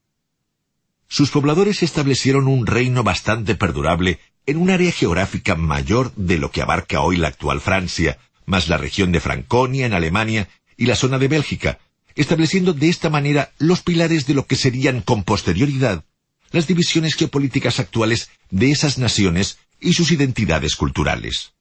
Sus 1.07 1.31
pobladores 1.31 1.85
establecieron 1.85 2.49
un 2.49 2.67
reino 2.67 3.05
bastante 3.05 3.55
perdurable 3.55 4.19
en 4.47 4.57
un 4.57 4.71
área 4.71 4.93
geográfica 4.93 5.57
mayor 5.57 6.13
de 6.15 6.39
lo 6.39 6.51
que 6.51 6.63
abarca 6.63 7.01
hoy 7.01 7.17
la 7.17 7.29
actual 7.29 7.61
Francia, 7.61 8.19
más 8.47 8.69
la 8.69 8.79
región 8.79 9.13
de 9.13 9.21
Franconia 9.21 9.87
en 9.87 9.93
Alemania 9.93 10.49
y 10.77 10.87
la 10.87 10.97
zona 10.97 11.19
de 11.19 11.29
Bélgica, 11.29 11.79
estableciendo 12.15 12.73
de 12.73 12.89
esta 12.89 13.11
manera 13.11 13.53
los 13.59 13.83
pilares 13.83 14.27
de 14.27 14.35
lo 14.35 14.47
que 14.47 14.57
serían 14.57 15.01
con 15.01 15.25
posterioridad 15.25 16.05
las 16.53 16.67
divisiones 16.67 17.15
geopolíticas 17.15 17.81
actuales 17.81 18.31
de 18.51 18.71
esas 18.71 18.99
naciones 18.99 19.59
y 19.81 19.93
sus 19.93 20.11
identidades 20.11 20.77
culturales. 20.77 21.53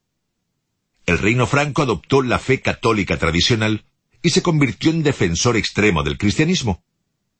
El 1.06 1.18
reino 1.18 1.46
franco 1.46 1.82
adoptó 1.82 2.22
la 2.22 2.38
fe 2.38 2.60
católica 2.60 3.18
tradicional 3.18 3.84
y 4.22 4.30
se 4.30 4.42
convirtió 4.42 4.90
en 4.90 5.02
defensor 5.02 5.56
extremo 5.56 6.02
del 6.02 6.18
cristianismo. 6.18 6.82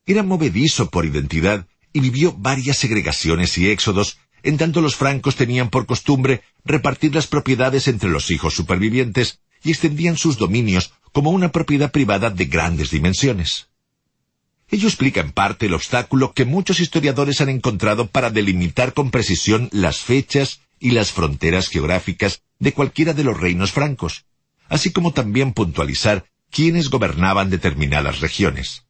Era 0.05 0.23
movedizo 0.23 0.89
por 0.89 1.05
identidad 1.05 1.67
y 1.93 1.99
vivió 1.99 2.33
varias 2.33 2.77
segregaciones 2.77 3.57
y 3.57 3.69
éxodos 3.69 4.19
en 4.43 4.57
tanto 4.57 4.81
los 4.81 4.95
francos 4.95 5.35
tenían 5.35 5.69
por 5.69 5.85
costumbre 5.85 6.41
repartir 6.63 7.13
las 7.15 7.27
propiedades 7.27 7.87
entre 7.87 8.09
los 8.09 8.31
hijos 8.31 8.53
supervivientes 8.53 9.39
y 9.63 9.71
extendían 9.71 10.17
sus 10.17 10.37
dominios 10.37 10.93
como 11.11 11.31
una 11.31 11.51
propiedad 11.51 11.91
privada 11.91 12.29
de 12.29 12.45
grandes 12.45 12.91
dimensiones. 12.91 13.67
Ello 14.69 14.87
explica 14.87 15.21
en 15.21 15.31
parte 15.31 15.67
el 15.67 15.73
obstáculo 15.73 16.33
que 16.33 16.45
muchos 16.45 16.79
historiadores 16.79 17.39
han 17.39 17.49
encontrado 17.49 18.07
para 18.07 18.29
delimitar 18.29 18.93
con 18.93 19.11
precisión 19.11 19.69
las 19.71 19.99
fechas 19.99 20.59
y 20.79 20.91
las 20.91 21.11
fronteras 21.11 21.69
geográficas 21.69 22.41
de 22.59 22.73
cualquiera 22.73 23.13
de 23.13 23.23
los 23.23 23.39
reinos 23.39 23.71
francos, 23.71 24.25
así 24.67 24.91
como 24.91 25.13
también 25.13 25.53
puntualizar 25.53 26.25
quiénes 26.51 26.89
gobernaban 26.89 27.49
determinadas 27.49 28.19
regiones. 28.19 28.83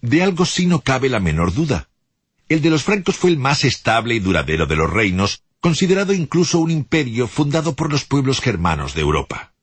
De 0.00 0.22
algo 0.22 0.44
sí 0.44 0.66
no 0.66 0.80
cabe 0.80 1.08
la 1.08 1.20
menor 1.20 1.54
duda. 1.54 1.88
El 2.52 2.60
de 2.60 2.68
los 2.68 2.82
francos 2.82 3.16
fue 3.16 3.30
el 3.30 3.38
más 3.38 3.64
estable 3.64 4.14
y 4.14 4.18
duradero 4.18 4.66
de 4.66 4.76
los 4.76 4.90
reinos, 4.90 5.42
considerado 5.58 6.12
incluso 6.12 6.58
un 6.58 6.70
imperio 6.70 7.26
fundado 7.26 7.74
por 7.74 7.90
los 7.90 8.04
pueblos 8.04 8.42
germanos 8.42 8.92
de 8.92 9.00
Europa. 9.00 9.54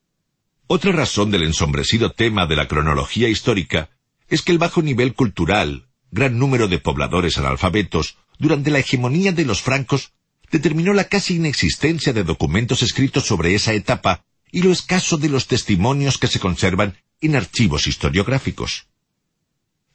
Otra 0.66 0.92
razón 0.92 1.30
del 1.30 1.44
ensombrecido 1.44 2.14
tema 2.14 2.48
de 2.48 2.56
la 2.56 2.68
cronología 2.68 3.30
histórica 3.30 3.92
es 4.28 4.42
que 4.42 4.52
el 4.52 4.58
bajo 4.58 4.82
nivel 4.82 5.14
cultural, 5.14 5.88
gran 6.10 6.40
número 6.40 6.68
de 6.68 6.80
pobladores 6.80 7.38
analfabetos, 7.38 8.18
durante 8.40 8.72
la 8.72 8.80
hegemonía 8.80 9.34
de 9.34 9.46
los 9.46 9.62
francos, 9.62 10.14
determinó 10.52 10.92
la 10.94 11.04
casi 11.04 11.36
inexistencia 11.36 12.12
de 12.12 12.24
documentos 12.24 12.82
escritos 12.82 13.24
sobre 13.24 13.54
esa 13.54 13.74
etapa 13.74 14.26
y 14.52 14.64
lo 14.64 14.72
escaso 14.72 15.18
de 15.18 15.30
los 15.30 15.46
testimonios 15.46 16.18
que 16.18 16.26
se 16.26 16.40
conservan 16.40 16.98
en 17.22 17.36
archivos 17.36 17.86
historiográficos. 17.86 18.88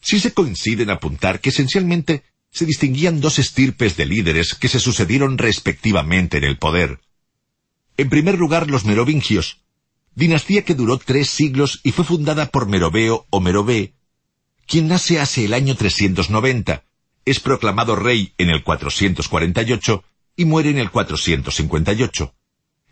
Sí 0.01 0.20
se 0.20 0.32
coincide 0.32 0.84
en 0.84 0.90
apuntar 0.90 1.40
que 1.40 1.49
esencialmente 1.49 2.22
se 2.55 2.64
distinguían 2.66 3.20
dos 3.20 3.40
estirpes 3.40 3.96
de 3.96 4.07
líderes 4.07 4.55
que 4.55 4.68
se 4.68 4.78
sucedieron 4.78 5.38
respectivamente 5.38 6.38
en 6.38 6.44
el 6.44 6.57
poder. 6.57 7.00
En 7.96 8.09
primer 8.09 8.38
lugar, 8.38 8.70
los 8.70 8.84
merovingios, 8.84 9.61
dinastía 10.14 10.64
que 10.64 10.76
duró 10.76 10.98
tres 10.98 11.28
siglos 11.28 11.80
y 11.82 11.90
fue 11.90 12.05
fundada 12.05 12.46
por 12.46 12.68
Meroveo 12.68 13.26
o 13.30 13.40
Merové, 13.40 13.94
quien 14.68 14.86
nace 14.86 15.18
hace 15.18 15.44
el 15.44 15.52
año 15.52 15.74
390, 15.74 16.84
es 17.24 17.40
proclamado 17.40 17.96
rey 17.96 18.32
en 18.38 18.50
el 18.50 18.62
448 18.62 20.05
y 20.36 20.44
muere 20.44 20.70
en 20.70 20.78
el 20.78 20.92
458 20.92 22.34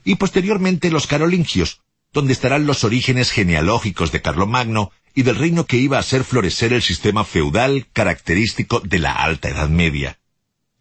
y 0.05 0.17
posteriormente 0.17 0.91
los 0.91 1.07
carolingios, 1.07 1.83
donde 2.13 2.33
estarán 2.33 2.67
los 2.67 2.83
orígenes 2.83 3.31
genealógicos 3.31 4.11
de 4.11 4.23
Carlomagno 4.23 4.91
y 5.15 5.23
del 5.23 5.37
reino 5.37 5.67
que 5.67 5.77
iba 5.77 5.97
a 5.97 6.01
hacer 6.01 6.25
florecer 6.25 6.73
el 6.73 6.83
sistema 6.83 7.25
feudal 7.25 7.87
característico 7.93 8.81
de 8.81 8.99
la 8.99 9.13
Alta 9.13 9.51
Edad 9.51 9.69
Media. 9.69 10.19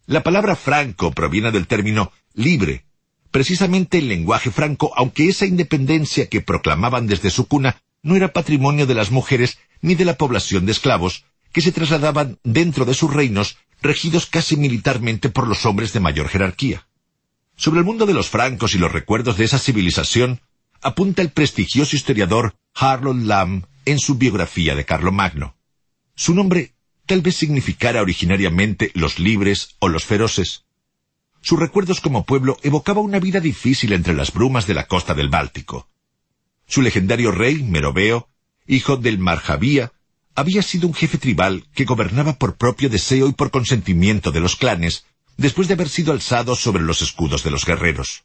La 0.06 0.22
palabra 0.22 0.56
franco 0.56 1.12
proviene 1.12 1.52
del 1.52 1.66
término 1.66 2.12
libre, 2.34 2.84
precisamente 3.30 3.98
el 3.98 4.08
lenguaje 4.08 4.50
franco, 4.50 4.92
aunque 4.96 5.28
esa 5.28 5.46
independencia 5.46 6.28
que 6.28 6.40
proclamaban 6.40 7.06
desde 7.06 7.30
su 7.30 7.46
cuna 7.46 7.82
no 8.02 8.16
era 8.16 8.32
patrimonio 8.32 8.86
de 8.86 8.94
las 8.94 9.10
mujeres 9.10 9.58
ni 9.80 9.94
de 9.94 10.04
la 10.04 10.16
población 10.16 10.66
de 10.66 10.72
esclavos, 10.72 11.24
que 11.52 11.60
se 11.60 11.72
trasladaban 11.72 12.38
dentro 12.42 12.84
de 12.84 12.94
sus 12.94 13.12
reinos, 13.12 13.58
regidos 13.82 14.26
casi 14.26 14.56
militarmente 14.56 15.28
por 15.28 15.46
los 15.46 15.66
hombres 15.66 15.92
de 15.92 16.00
mayor 16.00 16.28
jerarquía. 16.28 16.86
Sobre 17.56 17.80
el 17.80 17.84
mundo 17.84 18.06
de 18.06 18.14
los 18.14 18.28
francos 18.28 18.74
y 18.74 18.78
los 18.78 18.90
recuerdos 18.90 19.36
de 19.36 19.44
esa 19.44 19.58
civilización, 19.58 20.40
apunta 20.80 21.22
el 21.22 21.30
prestigioso 21.30 21.94
historiador 21.94 22.54
Harlow 22.74 23.14
Lamb 23.14 23.66
en 23.84 23.98
su 23.98 24.16
biografía 24.16 24.74
de 24.74 24.84
Carlomagno. 24.84 25.56
Su 26.14 26.34
nombre 26.34 26.72
tal 27.06 27.20
vez 27.20 27.36
significara 27.36 28.02
originariamente 28.02 28.90
los 28.94 29.18
libres 29.18 29.76
o 29.78 29.88
los 29.88 30.04
feroces. 30.04 30.64
Sus 31.40 31.58
recuerdos 31.58 32.00
como 32.00 32.24
pueblo 32.24 32.56
evocaba 32.62 33.00
una 33.00 33.18
vida 33.18 33.40
difícil 33.40 33.92
entre 33.92 34.14
las 34.14 34.32
brumas 34.32 34.66
de 34.66 34.74
la 34.74 34.86
costa 34.86 35.14
del 35.14 35.28
Báltico. 35.28 35.88
Su 36.66 36.82
legendario 36.82 37.32
rey, 37.32 37.62
Meroveo, 37.62 38.28
hijo 38.66 38.96
del 38.96 39.18
Marjavía, 39.18 39.92
había 40.34 40.62
sido 40.62 40.86
un 40.86 40.94
jefe 40.94 41.18
tribal 41.18 41.66
que 41.74 41.84
gobernaba 41.84 42.38
por 42.38 42.56
propio 42.56 42.88
deseo 42.88 43.28
y 43.28 43.32
por 43.32 43.50
consentimiento 43.50 44.30
de 44.30 44.40
los 44.40 44.56
clanes, 44.56 45.04
después 45.36 45.68
de 45.68 45.74
haber 45.74 45.88
sido 45.88 46.12
alzados 46.12 46.60
sobre 46.60 46.82
los 46.82 47.02
escudos 47.02 47.42
de 47.42 47.50
los 47.50 47.64
guerreros. 47.64 48.24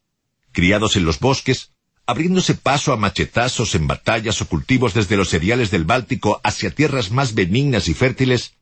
Criados 0.51 0.95
en 0.95 1.05
los 1.05 1.19
bosques, 1.19 1.71
abriéndose 2.07 2.55
paso 2.55 2.93
a 2.93 2.97
machetazos 2.97 3.75
en 3.75 3.85
batallas 3.85 4.41
o 4.41 4.47
cultivos 4.47 4.93
desde 4.93 5.17
los 5.17 5.29
cereales 5.29 5.71
del 5.71 5.83
Báltico 5.83 6.39
hacia 6.41 6.71
tierras 6.71 7.11
más 7.11 7.35
benignas 7.35 7.89
y 7.89 7.93
fértiles, 7.93 8.53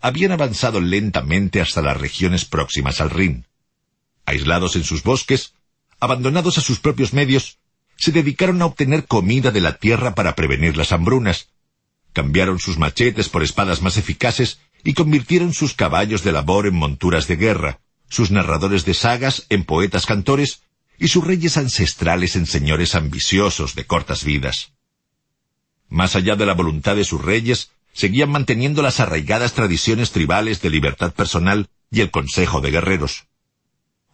habían 0.00 0.32
avanzado 0.32 0.80
lentamente 0.80 1.60
hasta 1.60 1.80
las 1.80 1.96
regiones 1.96 2.44
próximas 2.44 3.00
al 3.00 3.10
Rin. 3.10 3.46
Aislados 4.26 4.74
en 4.74 4.82
sus 4.82 5.04
bosques, 5.04 5.54
abandonados 6.00 6.58
a 6.58 6.60
sus 6.60 6.80
propios 6.80 7.12
medios, 7.12 7.58
se 7.96 8.10
dedicaron 8.10 8.60
a 8.62 8.66
obtener 8.66 9.06
comida 9.06 9.52
de 9.52 9.60
la 9.60 9.78
tierra 9.78 10.16
para 10.16 10.34
prevenir 10.34 10.76
las 10.76 10.90
hambrunas, 10.90 11.48
cambiaron 12.12 12.58
sus 12.58 12.78
machetes 12.78 13.28
por 13.28 13.44
espadas 13.44 13.80
más 13.80 13.96
eficaces 13.96 14.58
y 14.82 14.94
convirtieron 14.94 15.54
sus 15.54 15.72
caballos 15.72 16.24
de 16.24 16.32
labor 16.32 16.66
en 16.66 16.74
monturas 16.74 17.28
de 17.28 17.36
guerra, 17.36 17.78
sus 18.08 18.32
narradores 18.32 18.84
de 18.84 18.94
sagas 18.94 19.46
en 19.50 19.64
poetas 19.64 20.04
cantores 20.04 20.62
y 20.98 21.08
sus 21.08 21.24
reyes 21.24 21.56
ancestrales 21.56 22.36
en 22.36 22.46
señores 22.46 22.94
ambiciosos 22.94 23.74
de 23.74 23.86
cortas 23.86 24.24
vidas. 24.24 24.72
Más 25.88 26.16
allá 26.16 26.36
de 26.36 26.44
la 26.44 26.54
voluntad 26.54 26.96
de 26.96 27.04
sus 27.04 27.24
reyes, 27.24 27.70
seguían 27.92 28.30
manteniendo 28.30 28.82
las 28.82 29.00
arraigadas 29.00 29.54
tradiciones 29.54 30.10
tribales 30.10 30.60
de 30.60 30.70
libertad 30.70 31.12
personal 31.14 31.68
y 31.90 32.00
el 32.00 32.10
consejo 32.10 32.60
de 32.60 32.70
guerreros. 32.70 33.26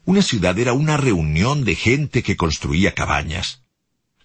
Una 0.04 0.22
ciudad 0.22 0.58
era 0.58 0.74
una 0.74 0.96
reunión 0.96 1.64
de 1.64 1.74
gente 1.74 2.22
que 2.22 2.36
construía 2.36 2.92
cabañas. 2.92 3.62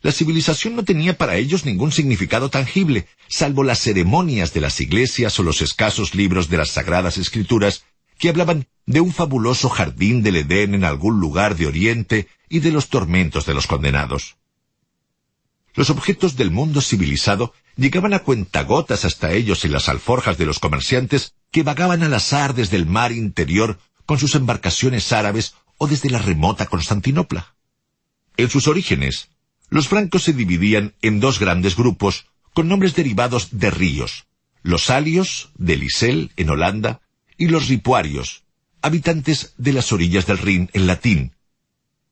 La 0.01 0.11
civilización 0.11 0.75
no 0.75 0.83
tenía 0.83 1.17
para 1.17 1.35
ellos 1.35 1.65
ningún 1.65 1.91
significado 1.91 2.49
tangible, 2.49 3.07
salvo 3.27 3.63
las 3.63 3.79
ceremonias 3.79 4.53
de 4.53 4.61
las 4.61 4.79
iglesias 4.79 5.37
o 5.39 5.43
los 5.43 5.61
escasos 5.61 6.15
libros 6.15 6.49
de 6.49 6.57
las 6.57 6.69
sagradas 6.69 7.17
escrituras 7.17 7.83
que 8.17 8.29
hablaban 8.29 8.67
de 8.85 9.01
un 9.01 9.13
fabuloso 9.13 9.69
jardín 9.69 10.23
del 10.23 10.37
Edén 10.37 10.73
en 10.73 10.83
algún 10.83 11.19
lugar 11.19 11.55
de 11.57 11.67
Oriente 11.67 12.27
y 12.49 12.59
de 12.59 12.71
los 12.71 12.89
tormentos 12.89 13.45
de 13.45 13.53
los 13.53 13.67
condenados. 13.67 14.37
Los 15.75 15.89
objetos 15.89 16.35
del 16.35 16.51
mundo 16.51 16.81
civilizado 16.81 17.53
llegaban 17.75 18.13
a 18.13 18.19
cuentagotas 18.19 19.05
hasta 19.05 19.31
ellos 19.31 19.63
en 19.63 19.71
las 19.71 19.87
alforjas 19.87 20.37
de 20.37 20.45
los 20.45 20.59
comerciantes 20.59 21.35
que 21.51 21.63
vagaban 21.63 22.03
al 22.03 22.13
azar 22.13 22.53
desde 22.53 22.75
el 22.75 22.85
mar 22.85 23.11
interior 23.11 23.79
con 24.05 24.19
sus 24.19 24.35
embarcaciones 24.35 25.13
árabes 25.13 25.53
o 25.77 25.87
desde 25.87 26.09
la 26.09 26.19
remota 26.19 26.65
Constantinopla. 26.65 27.55
En 28.35 28.49
sus 28.49 28.67
orígenes, 28.67 29.29
los 29.69 29.87
francos 29.87 30.23
se 30.23 30.33
dividían 30.33 30.95
en 31.01 31.19
dos 31.19 31.39
grandes 31.39 31.75
grupos 31.75 32.25
con 32.53 32.67
nombres 32.67 32.95
derivados 32.95 33.49
de 33.51 33.69
ríos, 33.69 34.25
los 34.63 34.89
alios, 34.89 35.51
de 35.55 35.77
Lisel, 35.77 36.31
en 36.35 36.49
Holanda, 36.49 37.01
y 37.37 37.47
los 37.47 37.67
ripuarios, 37.67 38.43
habitantes 38.81 39.53
de 39.57 39.73
las 39.73 39.91
orillas 39.93 40.25
del 40.25 40.39
Rin 40.39 40.69
en 40.73 40.87
latín. 40.87 41.35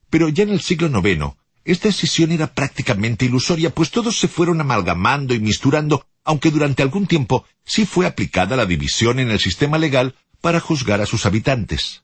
Pero 0.10 0.30
ya 0.30 0.44
en 0.44 0.50
el 0.50 0.62
siglo 0.62 0.88
IX, 0.88 1.36
esta 1.66 1.90
escisión 1.90 2.32
era 2.32 2.54
prácticamente 2.54 3.26
ilusoria, 3.26 3.74
pues 3.74 3.92
todos 3.92 4.18
se 4.18 4.28
fueron 4.28 4.62
amalgamando 4.62 5.34
y 5.34 5.40
misturando, 5.40 6.06
aunque 6.24 6.50
durante 6.50 6.82
algún 6.82 7.08
tiempo 7.08 7.46
sí 7.66 7.86
fue 7.86 8.06
aplicada 8.06 8.56
la 8.56 8.66
división 8.66 9.20
en 9.20 9.30
el 9.32 9.40
sistema 9.40 9.78
legal 9.78 10.16
para 10.40 10.62
juzgar 10.62 11.02
a 11.02 11.06
sus 11.06 11.26
habitantes. 11.26 12.04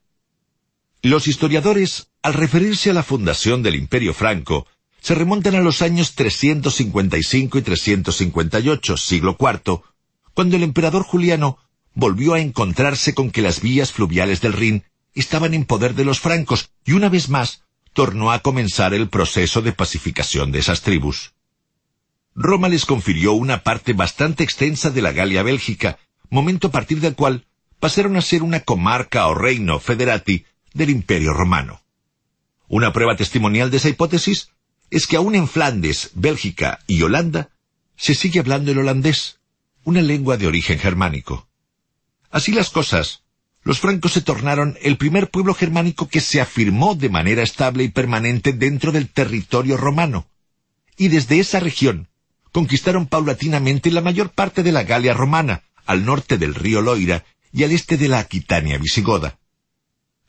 Los 1.01 1.27
historiadores, 1.27 2.07
al 2.21 2.33
referirse 2.33 2.89
a 2.89 2.93
la 2.93 3.03
fundación 3.03 3.63
del 3.63 3.75
Imperio 3.75 4.13
Franco, 4.13 4.67
se 5.01 5.15
remontan 5.15 5.55
a 5.55 5.61
los 5.61 5.81
años 5.81 6.15
355 6.15 7.57
y 7.57 7.61
358, 7.61 8.97
siglo 8.97 9.37
IV, 9.39 9.81
cuando 10.33 10.55
el 10.55 10.63
emperador 10.63 11.03
Juliano 11.03 11.57
volvió 11.93 12.33
a 12.33 12.39
encontrarse 12.39 13.13
con 13.13 13.31
que 13.31 13.41
las 13.41 13.61
vías 13.61 13.91
fluviales 13.91 14.41
del 14.41 14.53
Rin 14.53 14.83
estaban 15.13 15.53
en 15.53 15.65
poder 15.65 15.93
de 15.93 16.05
los 16.05 16.19
francos 16.19 16.71
y 16.85 16.93
una 16.93 17.09
vez 17.09 17.29
más 17.29 17.63
tornó 17.93 18.31
a 18.31 18.39
comenzar 18.39 18.93
el 18.93 19.07
proceso 19.07 19.61
de 19.61 19.71
pacificación 19.71 20.51
de 20.51 20.59
esas 20.59 20.81
tribus. 20.81 21.33
Roma 22.35 22.67
les 22.67 22.85
confirió 22.85 23.33
una 23.33 23.63
parte 23.63 23.93
bastante 23.93 24.43
extensa 24.43 24.89
de 24.89 25.01
la 25.01 25.11
Galia 25.11 25.43
Bélgica, 25.43 25.99
momento 26.29 26.67
a 26.67 26.71
partir 26.71 26.99
del 26.99 27.15
cual 27.15 27.45
pasaron 27.79 28.17
a 28.17 28.21
ser 28.21 28.41
una 28.43 28.61
comarca 28.61 29.27
o 29.27 29.35
reino 29.35 29.79
federati 29.79 30.45
del 30.73 30.89
Imperio 30.89 31.33
Romano. 31.33 31.81
Una 32.67 32.91
prueba 32.91 33.15
testimonial 33.15 33.69
de 33.69 33.77
esa 33.77 33.89
hipótesis 33.89 34.49
es 34.89 35.05
que 35.05 35.15
aún 35.15 35.35
en 35.35 35.47
Flandes, 35.47 36.11
Bélgica 36.15 36.79
y 36.87 37.01
Holanda 37.03 37.51
se 37.95 38.15
sigue 38.15 38.39
hablando 38.39 38.71
el 38.71 38.79
holandés, 38.79 39.39
una 39.83 40.01
lengua 40.01 40.37
de 40.37 40.47
origen 40.47 40.79
germánico. 40.79 41.47
Así 42.31 42.51
las 42.51 42.69
cosas, 42.69 43.22
los 43.63 43.79
francos 43.79 44.13
se 44.13 44.21
tornaron 44.21 44.77
el 44.81 44.97
primer 44.97 45.29
pueblo 45.29 45.53
germánico 45.53 46.07
que 46.09 46.19
se 46.19 46.41
afirmó 46.41 46.95
de 46.95 47.09
manera 47.09 47.43
estable 47.43 47.83
y 47.83 47.89
permanente 47.89 48.51
dentro 48.51 48.91
del 48.91 49.09
territorio 49.09 49.77
romano. 49.77 50.27
Y 50.97 51.07
desde 51.07 51.39
esa 51.39 51.59
región 51.59 52.09
conquistaron 52.51 53.07
paulatinamente 53.07 53.89
la 53.89 54.01
mayor 54.01 54.29
parte 54.29 54.63
de 54.63 54.71
la 54.71 54.83
Galia 54.83 55.13
romana, 55.13 55.63
al 55.85 56.05
norte 56.05 56.37
del 56.37 56.55
río 56.55 56.81
Loira 56.81 57.25
y 57.51 57.63
al 57.63 57.71
este 57.71 57.97
de 57.97 58.07
la 58.09 58.19
Aquitania 58.19 58.77
visigoda. 58.77 59.39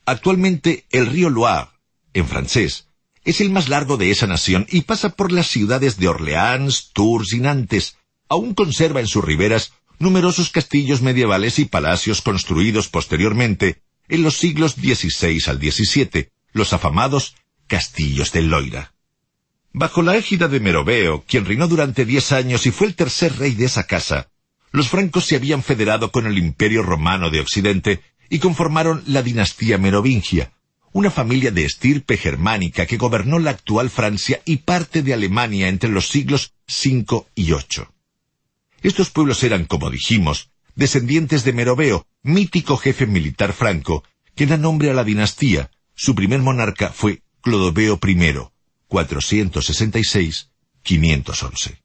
Actualmente 0.07 0.87
el 0.91 1.07
río 1.07 1.29
Loire, 1.29 1.69
en 2.13 2.29
francés, 2.29 2.89
es 3.25 3.41
el 3.41 3.51
más 3.51 3.69
largo 3.69 3.97
de 3.97 4.11
esa 4.11 4.27
nación 4.27 4.67
y 4.71 4.83
pasa 4.83 5.11
por 5.11 5.33
las 5.33 5.49
ciudades 5.49 5.97
de 5.97 6.09
Orleans, 6.09 6.91
Tours 6.93 7.33
y 7.33 7.41
Nantes. 7.41 7.97
Aún 8.29 8.55
conserva 8.55 9.01
en 9.01 9.07
sus 9.07 9.25
riberas 9.25 9.73
numerosos 9.99 10.51
castillos 10.51 11.03
medievales 11.03 11.59
y 11.59 11.65
palacios 11.65 12.23
construidos 12.23 12.89
posteriormente 12.89 13.83
en 14.09 14.23
los 14.23 14.37
siglos 14.37 14.73
XVI 14.73 15.41
al 15.47 15.59
XVII, 15.59 16.29
los 16.53 16.73
afamados 16.73 17.35
castillos 17.67 18.33
del 18.33 18.49
Loira. 18.49 18.95
Bajo 19.73 20.03
la 20.03 20.17
égida 20.17 20.49
de 20.49 20.61
Meroveo, 20.61 21.25
quien 21.27 21.45
reinó 21.45 21.67
durante 21.67 22.05
diez 22.05 22.33
años 22.33 22.67
y 22.67 22.71
fue 22.71 22.87
el 22.87 22.95
tercer 22.95 23.37
rey 23.39 23.55
de 23.55 23.65
esa 23.65 23.87
casa, 23.87 24.29
los 24.71 24.89
francos 24.89 25.25
se 25.25 25.37
habían 25.37 25.63
federado 25.63 26.11
con 26.13 26.27
el 26.27 26.39
Imperio 26.39 26.83
Romano 26.83 27.31
de 27.31 27.41
Occidente 27.41 28.01
y 28.29 28.39
conformaron 28.39 29.03
la 29.07 29.23
dinastía 29.23 29.79
merovingia, 29.79 30.53
una 30.93 31.11
familia 31.11 31.51
de 31.51 31.65
estirpe 31.65 32.17
germánica 32.17 32.87
que 32.87 32.97
gobernó 32.97 33.39
la 33.39 33.51
actual 33.51 33.91
Francia 33.91 34.41
y 34.45 34.59
parte 34.59 35.03
de 35.03 35.13
Alemania 35.13 35.69
entre 35.69 35.91
los 35.91 36.09
siglos 36.09 36.55
V 36.69 37.25
y 37.35 37.53
VIII. 37.53 37.94
Estos 38.85 39.11
pueblos 39.11 39.43
eran, 39.43 39.65
como 39.65 39.91
dijimos, 39.91 40.51
descendientes 40.75 41.43
de 41.43 41.55
Meroveo, 41.55 42.07
mítico 42.23 42.77
jefe 42.77 43.07
militar 43.07 43.55
franco, 43.55 44.05
que 44.35 44.47
da 44.47 44.59
nombre 44.59 44.91
a 44.91 44.95
la 44.95 45.05
dinastía. 45.05 45.71
Su 45.95 46.15
primer 46.15 46.43
monarca 46.43 46.91
fue 46.91 47.23
Clodoveo 47.41 47.99
I, 48.07 48.19
466-511. 48.91 51.81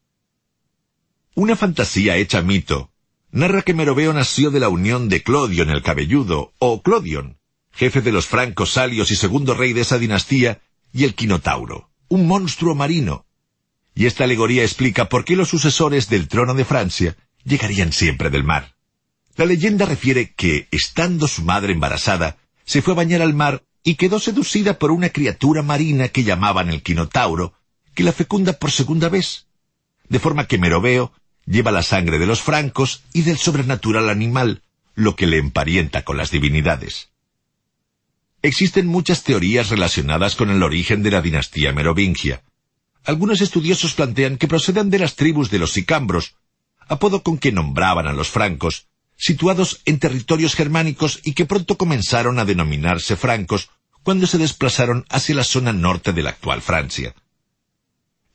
Una 1.34 1.56
fantasía 1.56 2.18
hecha 2.18 2.42
mito 2.42 2.92
narra 3.30 3.62
que 3.62 3.72
Meroveo 3.72 4.12
nació 4.12 4.50
de 4.50 4.60
la 4.60 4.68
unión 4.68 5.08
de 5.08 5.22
Clodion 5.22 5.70
el 5.70 5.82
Cabelludo, 5.82 6.52
o 6.58 6.82
Clodion, 6.82 7.38
jefe 7.72 8.02
de 8.02 8.12
los 8.12 8.26
francos 8.26 8.72
salios 8.72 9.10
y 9.10 9.16
segundo 9.16 9.54
rey 9.54 9.72
de 9.72 9.80
esa 9.80 9.98
dinastía, 9.98 10.60
y 10.92 11.04
el 11.04 11.14
Quinotauro, 11.14 11.88
un 12.08 12.26
monstruo 12.26 12.74
marino. 12.74 13.24
Y 13.94 14.06
esta 14.06 14.24
alegoría 14.24 14.62
explica 14.62 15.08
por 15.08 15.24
qué 15.24 15.36
los 15.36 15.48
sucesores 15.48 16.08
del 16.08 16.28
trono 16.28 16.54
de 16.54 16.64
Francia 16.64 17.16
llegarían 17.44 17.92
siempre 17.92 18.30
del 18.30 18.44
mar. 18.44 18.74
La 19.36 19.46
leyenda 19.46 19.86
refiere 19.86 20.32
que, 20.34 20.68
estando 20.70 21.26
su 21.28 21.42
madre 21.42 21.72
embarazada, 21.72 22.36
se 22.64 22.82
fue 22.82 22.92
a 22.94 22.96
bañar 22.96 23.22
al 23.22 23.34
mar 23.34 23.64
y 23.82 23.94
quedó 23.94 24.20
seducida 24.20 24.78
por 24.78 24.90
una 24.90 25.08
criatura 25.08 25.62
marina 25.62 26.08
que 26.08 26.24
llamaban 26.24 26.68
el 26.68 26.82
Quinotauro, 26.82 27.54
que 27.94 28.02
la 28.02 28.12
fecunda 28.12 28.54
por 28.54 28.70
segunda 28.70 29.08
vez. 29.08 29.46
De 30.08 30.18
forma 30.18 30.46
que 30.46 30.58
Meroveo 30.58 31.12
lleva 31.46 31.72
la 31.72 31.82
sangre 31.82 32.18
de 32.18 32.26
los 32.26 32.42
francos 32.42 33.02
y 33.12 33.22
del 33.22 33.38
sobrenatural 33.38 34.10
animal, 34.10 34.62
lo 34.94 35.16
que 35.16 35.26
le 35.26 35.38
emparenta 35.38 36.04
con 36.04 36.16
las 36.16 36.30
divinidades. 36.30 37.08
Existen 38.42 38.86
muchas 38.86 39.22
teorías 39.22 39.68
relacionadas 39.70 40.34
con 40.34 40.50
el 40.50 40.62
origen 40.62 41.02
de 41.02 41.10
la 41.10 41.22
dinastía 41.22 41.72
merovingia. 41.72 42.42
Algunos 43.04 43.40
estudiosos 43.40 43.94
plantean 43.94 44.36
que 44.36 44.48
proceden 44.48 44.90
de 44.90 44.98
las 44.98 45.16
tribus 45.16 45.50
de 45.50 45.58
los 45.58 45.72
sicambros, 45.72 46.36
apodo 46.88 47.22
con 47.22 47.38
que 47.38 47.52
nombraban 47.52 48.06
a 48.06 48.12
los 48.12 48.28
francos, 48.28 48.86
situados 49.16 49.80
en 49.84 49.98
territorios 49.98 50.54
germánicos 50.54 51.20
y 51.24 51.32
que 51.32 51.46
pronto 51.46 51.76
comenzaron 51.76 52.38
a 52.38 52.44
denominarse 52.44 53.16
francos 53.16 53.70
cuando 54.02 54.26
se 54.26 54.38
desplazaron 54.38 55.04
hacia 55.08 55.34
la 55.34 55.44
zona 55.44 55.72
norte 55.72 56.12
de 56.12 56.22
la 56.22 56.30
actual 56.30 56.62
Francia. 56.62 57.14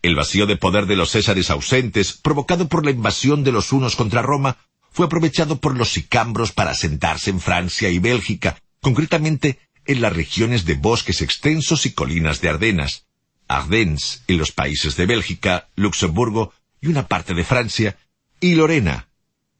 El 0.02 0.16
vacío 0.16 0.46
de 0.46 0.58
poder 0.58 0.86
de 0.86 0.96
los 0.96 1.12
césares 1.12 1.50
ausentes, 1.50 2.14
provocado 2.14 2.68
por 2.68 2.86
la 2.86 2.92
invasión 2.92 3.44
de 3.44 3.52
los 3.52 3.72
unos 3.72 3.96
contra 3.96 4.22
Roma, 4.22 4.58
fue 4.92 5.08
aprovechado 5.08 5.60
por 5.60 5.76
los 5.76 5.90
sicambros 5.90 6.52
para 6.52 6.72
asentarse 6.72 7.32
en 7.32 7.40
Francia 7.40 7.90
y 7.90 8.00
Bélgica, 8.00 8.58
concretamente 8.82 9.60
en 9.86 10.02
las 10.02 10.14
regiones 10.14 10.66
de 10.66 10.76
bosques 10.76 11.22
extensos 11.22 11.86
y 11.86 11.94
colinas 11.94 12.40
de 12.42 12.50
Ardenas, 12.50 13.05
Ardennes 13.48 14.24
en 14.28 14.38
los 14.38 14.52
países 14.52 14.96
de 14.96 15.06
Bélgica, 15.06 15.70
Luxemburgo 15.76 16.54
y 16.82 16.88
una 16.88 17.08
parte 17.08 17.34
de 17.34 17.44
Francia, 17.44 17.98
y 18.40 18.56
Lorena, 18.56 19.08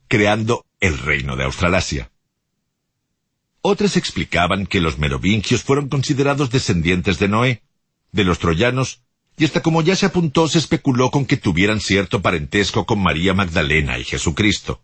creando 0.08 0.66
el 0.80 0.98
reino 0.98 1.36
de 1.36 1.44
Australasia. 1.44 2.12
Otras 3.62 3.98
explicaban 3.98 4.68
que 4.68 4.82
los 4.82 5.00
merovingios 5.00 5.64
fueron 5.64 5.90
considerados 5.90 6.52
descendientes 6.52 7.18
de 7.18 7.28
Noé, 7.28 7.64
de 8.12 8.24
los 8.24 8.40
troyanos, 8.40 9.02
y 9.38 9.46
hasta 9.46 9.62
como 9.62 9.82
ya 9.82 9.96
se 9.96 10.06
apuntó 10.06 10.48
se 10.48 10.60
especuló 10.60 11.12
con 11.12 11.26
que 11.26 11.38
tuvieran 11.38 11.82
cierto 11.82 12.22
parentesco 12.22 12.86
con 12.86 13.02
María 13.02 13.34
Magdalena 13.34 13.98
y 13.98 14.04
Jesucristo. 14.04 14.82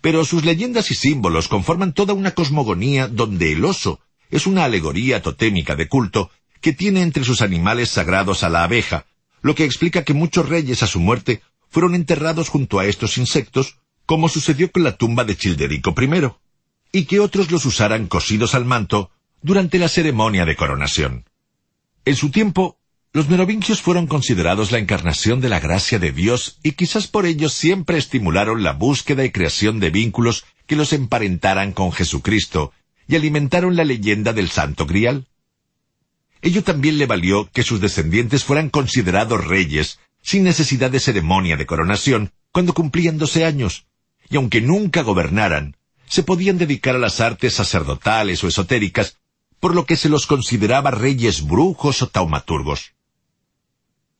Pero 0.00 0.24
sus 0.24 0.44
leyendas 0.44 0.90
y 0.90 0.94
símbolos 0.94 1.48
conforman 1.48 1.92
toda 1.92 2.14
una 2.14 2.32
cosmogonía 2.32 3.08
donde 3.08 3.52
el 3.52 3.64
oso 3.64 4.00
es 4.30 4.46
una 4.46 4.64
alegoría 4.64 5.22
totémica 5.22 5.74
de 5.74 5.88
culto 5.88 6.30
que 6.60 6.72
tiene 6.72 7.02
entre 7.02 7.24
sus 7.24 7.42
animales 7.42 7.90
sagrados 7.90 8.42
a 8.42 8.48
la 8.48 8.64
abeja, 8.64 9.06
lo 9.42 9.54
que 9.54 9.64
explica 9.64 10.04
que 10.04 10.14
muchos 10.14 10.48
reyes 10.48 10.82
a 10.82 10.86
su 10.86 11.00
muerte 11.00 11.42
fueron 11.68 11.94
enterrados 11.94 12.48
junto 12.48 12.78
a 12.78 12.86
estos 12.86 13.16
insectos, 13.18 13.76
como 14.06 14.28
sucedió 14.28 14.70
con 14.70 14.82
la 14.82 14.96
tumba 14.96 15.24
de 15.24 15.36
Childerico 15.36 15.94
I, 16.00 16.30
y 16.92 17.04
que 17.04 17.20
otros 17.20 17.50
los 17.50 17.64
usaran 17.64 18.06
cosidos 18.06 18.54
al 18.54 18.64
manto 18.64 19.10
durante 19.42 19.78
la 19.78 19.88
ceremonia 19.88 20.44
de 20.44 20.56
coronación. 20.56 21.24
En 22.04 22.16
su 22.16 22.30
tiempo, 22.30 22.78
los 23.12 23.28
merovingios 23.28 23.82
fueron 23.82 24.06
considerados 24.06 24.70
la 24.70 24.78
encarnación 24.78 25.40
de 25.40 25.48
la 25.48 25.58
gracia 25.58 25.98
de 25.98 26.12
Dios 26.12 26.58
y 26.62 26.72
quizás 26.72 27.08
por 27.08 27.26
ello 27.26 27.48
siempre 27.48 27.98
estimularon 27.98 28.62
la 28.62 28.72
búsqueda 28.72 29.24
y 29.24 29.30
creación 29.30 29.80
de 29.80 29.90
vínculos 29.90 30.44
que 30.66 30.76
los 30.76 30.92
emparentaran 30.92 31.72
con 31.72 31.90
Jesucristo 31.90 32.72
y 33.08 33.16
alimentaron 33.16 33.74
la 33.74 33.82
leyenda 33.82 34.32
del 34.32 34.48
Santo 34.48 34.86
Grial. 34.86 35.26
Ello 36.42 36.64
también 36.64 36.98
le 36.98 37.06
valió 37.06 37.50
que 37.52 37.62
sus 37.62 37.80
descendientes 37.80 38.44
fueran 38.44 38.70
considerados 38.70 39.46
reyes, 39.46 39.98
sin 40.22 40.44
necesidad 40.44 40.90
de 40.90 41.00
ceremonia 41.00 41.56
de 41.56 41.66
coronación, 41.66 42.32
cuando 42.52 42.74
cumplían 42.74 43.18
doce 43.18 43.44
años, 43.44 43.86
y 44.28 44.36
aunque 44.36 44.60
nunca 44.60 45.02
gobernaran, 45.02 45.76
se 46.06 46.22
podían 46.22 46.58
dedicar 46.58 46.96
a 46.96 46.98
las 46.98 47.20
artes 47.20 47.54
sacerdotales 47.54 48.42
o 48.42 48.48
esotéricas, 48.48 49.18
por 49.60 49.74
lo 49.74 49.84
que 49.84 49.96
se 49.96 50.08
los 50.08 50.26
consideraba 50.26 50.90
reyes 50.90 51.46
brujos 51.46 52.02
o 52.02 52.08
taumaturgos. 52.08 52.92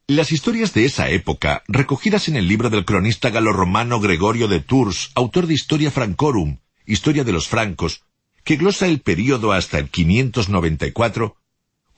Las 0.07 0.33
historias 0.33 0.75
de 0.75 0.85
esa 0.85 1.09
época, 1.09 1.62
recogidas 1.68 2.29
en 2.29 2.37
el 2.37 2.49
libro 2.49 2.68
del 2.68 2.85
cronista 2.85 3.31
galorromano 3.31 4.01
Gregorio 4.01 4.49
de 4.49 4.61
Tours, 4.61 5.11
autor 5.14 5.47
de 5.47 5.55
Historia 5.55 5.91
Francorum, 5.91 6.59
Historia 6.85 7.25
de 7.25 7.33
los 7.33 7.49
Francos, 7.49 8.03
que 8.45 8.57
glosa 8.57 8.87
el 8.87 9.01
período 9.01 9.53
hasta 9.53 9.79
el 9.79 9.89
594, 9.89 11.37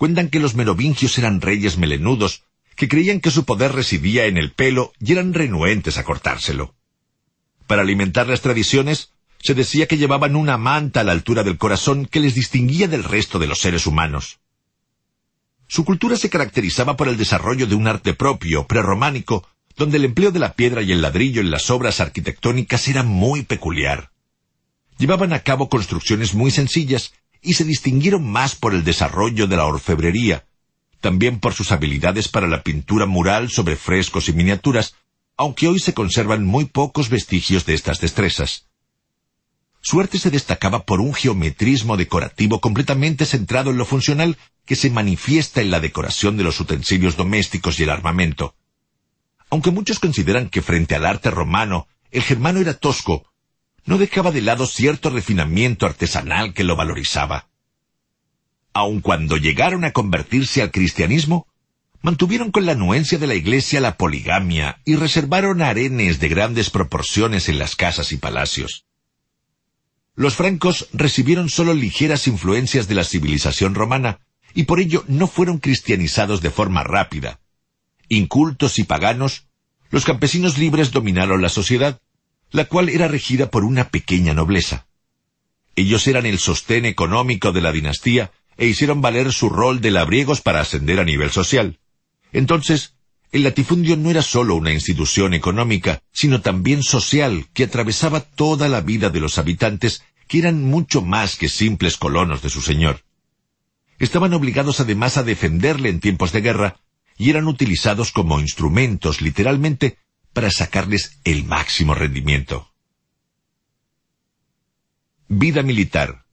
cuentan 0.02 0.30
que 0.30 0.40
los 0.40 0.56
merovingios 0.56 1.16
eran 1.18 1.40
reyes 1.40 1.78
melenudos, 1.78 2.42
que 2.74 2.88
creían 2.88 3.20
que 3.20 3.30
su 3.30 3.44
poder 3.44 3.70
residía 3.70 4.26
en 4.26 4.36
el 4.36 4.50
pelo 4.50 4.92
y 4.98 5.12
eran 5.12 5.32
renuentes 5.32 5.96
a 5.96 6.02
cortárselo. 6.02 6.74
Para 7.68 7.82
alimentar 7.82 8.26
las 8.26 8.40
tradiciones, 8.40 9.12
se 9.38 9.54
decía 9.54 9.86
que 9.86 9.98
llevaban 9.98 10.34
una 10.34 10.58
manta 10.58 11.02
a 11.02 11.04
la 11.04 11.12
altura 11.12 11.44
del 11.44 11.56
corazón 11.56 12.06
que 12.06 12.18
les 12.18 12.34
distinguía 12.34 12.88
del 12.88 13.04
resto 13.04 13.38
de 13.38 13.46
los 13.46 13.60
seres 13.60 13.86
humanos. 13.86 14.40
Su 15.68 15.84
cultura 15.84 16.16
se 16.16 16.30
caracterizaba 16.30 16.96
por 16.96 17.06
el 17.06 17.16
desarrollo 17.16 17.68
de 17.68 17.76
un 17.76 17.86
arte 17.86 18.12
propio, 18.12 18.66
prerrománico, 18.66 19.46
donde 19.76 19.98
el 19.98 20.04
empleo 20.06 20.32
de 20.32 20.40
la 20.40 20.54
piedra 20.54 20.82
y 20.82 20.90
el 20.90 21.00
ladrillo 21.00 21.40
en 21.40 21.52
las 21.52 21.70
obras 21.70 22.00
arquitectónicas 22.00 22.88
era 22.88 23.04
muy 23.04 23.42
peculiar 23.42 24.10
llevaban 25.02 25.32
a 25.32 25.40
cabo 25.40 25.68
construcciones 25.68 26.32
muy 26.32 26.52
sencillas 26.52 27.12
y 27.42 27.54
se 27.54 27.64
distinguieron 27.64 28.30
más 28.30 28.54
por 28.54 28.72
el 28.72 28.84
desarrollo 28.84 29.46
de 29.46 29.56
la 29.56 29.66
orfebrería, 29.66 30.46
también 31.00 31.40
por 31.40 31.52
sus 31.52 31.72
habilidades 31.72 32.28
para 32.28 32.46
la 32.46 32.62
pintura 32.62 33.06
mural 33.06 33.50
sobre 33.50 33.76
frescos 33.76 34.28
y 34.28 34.32
miniaturas, 34.32 34.94
aunque 35.36 35.66
hoy 35.66 35.80
se 35.80 35.92
conservan 35.92 36.44
muy 36.46 36.66
pocos 36.66 37.08
vestigios 37.08 37.66
de 37.66 37.74
estas 37.74 38.00
destrezas. 38.00 38.68
Su 39.80 40.00
arte 40.00 40.20
se 40.20 40.30
destacaba 40.30 40.84
por 40.84 41.00
un 41.00 41.12
geometrismo 41.12 41.96
decorativo 41.96 42.60
completamente 42.60 43.26
centrado 43.26 43.72
en 43.72 43.78
lo 43.78 43.84
funcional 43.84 44.38
que 44.64 44.76
se 44.76 44.90
manifiesta 44.90 45.60
en 45.60 45.72
la 45.72 45.80
decoración 45.80 46.36
de 46.36 46.44
los 46.44 46.60
utensilios 46.60 47.16
domésticos 47.16 47.80
y 47.80 47.82
el 47.82 47.90
armamento. 47.90 48.54
Aunque 49.50 49.72
muchos 49.72 49.98
consideran 49.98 50.48
que 50.48 50.62
frente 50.62 50.94
al 50.94 51.04
arte 51.04 51.32
romano 51.32 51.88
el 52.12 52.22
germano 52.22 52.60
era 52.60 52.74
tosco, 52.74 53.31
no 53.84 53.98
dejaba 53.98 54.30
de 54.30 54.42
lado 54.42 54.66
cierto 54.66 55.10
refinamiento 55.10 55.86
artesanal 55.86 56.54
que 56.54 56.64
lo 56.64 56.76
valorizaba. 56.76 57.48
Aun 58.72 59.00
cuando 59.00 59.36
llegaron 59.36 59.84
a 59.84 59.92
convertirse 59.92 60.62
al 60.62 60.70
cristianismo, 60.70 61.46
mantuvieron 62.00 62.50
con 62.50 62.66
la 62.66 62.72
anuencia 62.72 63.18
de 63.18 63.26
la 63.26 63.34
iglesia 63.34 63.80
la 63.80 63.96
poligamia 63.96 64.80
y 64.84 64.96
reservaron 64.96 65.62
arenes 65.62 66.20
de 66.20 66.28
grandes 66.28 66.70
proporciones 66.70 67.48
en 67.48 67.58
las 67.58 67.76
casas 67.76 68.12
y 68.12 68.16
palacios. 68.16 68.86
Los 70.14 70.34
francos 70.34 70.88
recibieron 70.92 71.48
solo 71.48 71.74
ligeras 71.74 72.26
influencias 72.26 72.88
de 72.88 72.94
la 72.94 73.04
civilización 73.04 73.74
romana 73.74 74.20
y 74.54 74.64
por 74.64 74.80
ello 74.80 75.04
no 75.08 75.26
fueron 75.26 75.58
cristianizados 75.58 76.42
de 76.42 76.50
forma 76.50 76.84
rápida. 76.84 77.40
Incultos 78.08 78.78
y 78.78 78.84
paganos, 78.84 79.46
los 79.90 80.04
campesinos 80.04 80.58
libres 80.58 80.90
dominaron 80.90 81.40
la 81.40 81.48
sociedad 81.48 82.00
la 82.52 82.66
cual 82.66 82.88
era 82.88 83.08
regida 83.08 83.50
por 83.50 83.64
una 83.64 83.88
pequeña 83.88 84.34
nobleza. 84.34 84.86
Ellos 85.74 86.06
eran 86.06 86.26
el 86.26 86.38
sostén 86.38 86.84
económico 86.84 87.50
de 87.52 87.62
la 87.62 87.72
dinastía 87.72 88.30
e 88.58 88.66
hicieron 88.66 89.00
valer 89.00 89.32
su 89.32 89.48
rol 89.48 89.80
de 89.80 89.90
labriegos 89.90 90.42
para 90.42 90.60
ascender 90.60 91.00
a 91.00 91.04
nivel 91.04 91.30
social. 91.30 91.78
Entonces, 92.32 92.94
el 93.32 93.44
latifundio 93.44 93.96
no 93.96 94.10
era 94.10 94.20
sólo 94.20 94.54
una 94.54 94.72
institución 94.72 95.32
económica, 95.32 96.02
sino 96.12 96.42
también 96.42 96.82
social 96.82 97.46
que 97.54 97.64
atravesaba 97.64 98.20
toda 98.20 98.68
la 98.68 98.82
vida 98.82 99.08
de 99.08 99.20
los 99.20 99.38
habitantes, 99.38 100.04
que 100.28 100.38
eran 100.38 100.62
mucho 100.62 101.00
más 101.00 101.36
que 101.36 101.48
simples 101.48 101.96
colonos 101.96 102.42
de 102.42 102.50
su 102.50 102.60
señor. 102.60 103.00
Estaban 103.98 104.34
obligados 104.34 104.80
además 104.80 105.16
a 105.16 105.22
defenderle 105.22 105.88
en 105.88 106.00
tiempos 106.00 106.32
de 106.32 106.42
guerra, 106.42 106.76
y 107.16 107.30
eran 107.30 107.46
utilizados 107.46 108.12
como 108.12 108.40
instrumentos, 108.40 109.22
literalmente, 109.22 109.96
para 110.32 110.50
sacarles 110.50 111.18
el 111.24 111.44
máximo 111.44 111.94
rendimiento. 111.94 112.72
Vida 115.28 115.62
militar. 115.62 116.24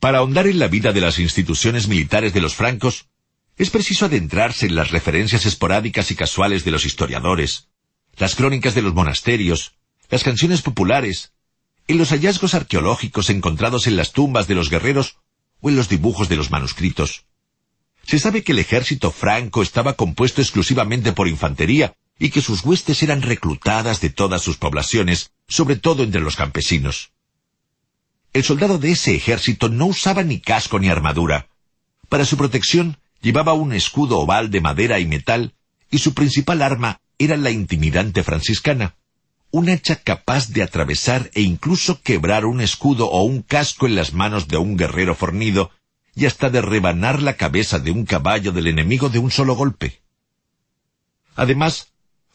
Para 0.00 0.18
ahondar 0.18 0.46
en 0.46 0.58
la 0.58 0.68
vida 0.68 0.92
de 0.92 1.00
las 1.00 1.18
instituciones 1.18 1.88
militares 1.88 2.32
de 2.32 2.40
los 2.40 2.54
francos, 2.54 3.06
es 3.56 3.70
preciso 3.70 4.06
adentrarse 4.06 4.66
en 4.66 4.74
las 4.74 4.90
referencias 4.90 5.44
esporádicas 5.44 6.10
y 6.10 6.16
casuales 6.16 6.64
de 6.64 6.70
los 6.70 6.86
historiadores, 6.86 7.68
las 8.16 8.34
crónicas 8.34 8.74
de 8.74 8.82
los 8.82 8.94
monasterios, 8.94 9.74
las 10.08 10.24
canciones 10.24 10.62
populares, 10.62 11.32
en 11.86 11.98
los 11.98 12.10
hallazgos 12.10 12.54
arqueológicos 12.54 13.28
encontrados 13.28 13.86
en 13.86 13.96
las 13.96 14.12
tumbas 14.12 14.46
de 14.46 14.54
los 14.54 14.70
guerreros 14.70 15.18
o 15.60 15.68
en 15.68 15.76
los 15.76 15.88
dibujos 15.88 16.28
de 16.28 16.36
los 16.36 16.50
manuscritos. 16.50 17.26
Se 18.04 18.18
sabe 18.18 18.42
que 18.42 18.52
el 18.52 18.58
ejército 18.58 19.10
franco 19.10 19.62
estaba 19.62 19.94
compuesto 19.94 20.40
exclusivamente 20.40 21.12
por 21.12 21.28
infantería 21.28 21.94
y 22.20 22.30
que 22.30 22.42
sus 22.42 22.64
huestes 22.64 23.02
eran 23.02 23.22
reclutadas 23.22 24.00
de 24.02 24.10
todas 24.10 24.42
sus 24.42 24.58
poblaciones, 24.58 25.32
sobre 25.48 25.76
todo 25.76 26.04
entre 26.04 26.20
los 26.20 26.36
campesinos. 26.36 27.12
El 28.34 28.44
soldado 28.44 28.78
de 28.78 28.92
ese 28.92 29.16
ejército 29.16 29.70
no 29.70 29.86
usaba 29.86 30.22
ni 30.22 30.38
casco 30.38 30.78
ni 30.78 30.90
armadura. 30.90 31.48
Para 32.10 32.26
su 32.26 32.36
protección 32.36 32.98
llevaba 33.22 33.54
un 33.54 33.72
escudo 33.72 34.18
oval 34.18 34.50
de 34.50 34.60
madera 34.60 35.00
y 35.00 35.06
metal, 35.06 35.54
y 35.90 35.98
su 35.98 36.12
principal 36.12 36.60
arma 36.60 37.00
era 37.18 37.38
la 37.38 37.50
intimidante 37.50 38.22
franciscana, 38.22 38.96
un 39.50 39.70
hacha 39.70 39.96
capaz 39.96 40.48
de 40.50 40.62
atravesar 40.62 41.30
e 41.34 41.40
incluso 41.40 42.02
quebrar 42.02 42.44
un 42.44 42.60
escudo 42.60 43.10
o 43.10 43.22
un 43.22 43.42
casco 43.42 43.86
en 43.86 43.94
las 43.94 44.12
manos 44.12 44.46
de 44.46 44.58
un 44.58 44.76
guerrero 44.76 45.14
fornido, 45.14 45.70
y 46.14 46.26
hasta 46.26 46.50
de 46.50 46.60
rebanar 46.60 47.22
la 47.22 47.36
cabeza 47.36 47.78
de 47.78 47.90
un 47.90 48.04
caballo 48.04 48.52
del 48.52 48.66
enemigo 48.66 49.08
de 49.08 49.18
un 49.18 49.30
solo 49.30 49.54
golpe. 49.54 50.02
Además, 51.34 51.89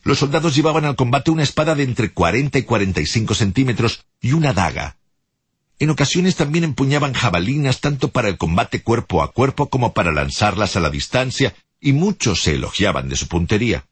los 0.05 0.19
soldados 0.19 0.55
llevaban 0.55 0.85
al 0.85 0.95
combate 0.95 1.31
una 1.31 1.41
espada 1.41 1.73
de 1.73 1.81
entre 1.81 2.11
cuarenta 2.11 2.59
y 2.59 2.63
cuarenta 2.63 3.01
y 3.01 3.07
cinco 3.07 3.33
centímetros 3.33 4.05
y 4.21 4.33
una 4.33 4.53
daga. 4.53 4.97
En 5.79 5.89
ocasiones 5.89 6.35
también 6.35 6.63
empuñaban 6.63 7.13
jabalinas 7.13 7.81
tanto 7.81 8.11
para 8.11 8.29
el 8.29 8.37
combate 8.37 8.83
cuerpo 8.83 9.23
a 9.23 9.31
cuerpo 9.31 9.67
como 9.67 9.93
para 9.93 10.11
lanzarlas 10.11 10.75
a 10.75 10.79
la 10.79 10.91
distancia, 10.91 11.55
y 11.81 11.93
muchos 11.93 12.43
se 12.43 12.53
elogiaban 12.53 13.09
de 13.09 13.15
su 13.15 13.27
puntería. 13.27 13.87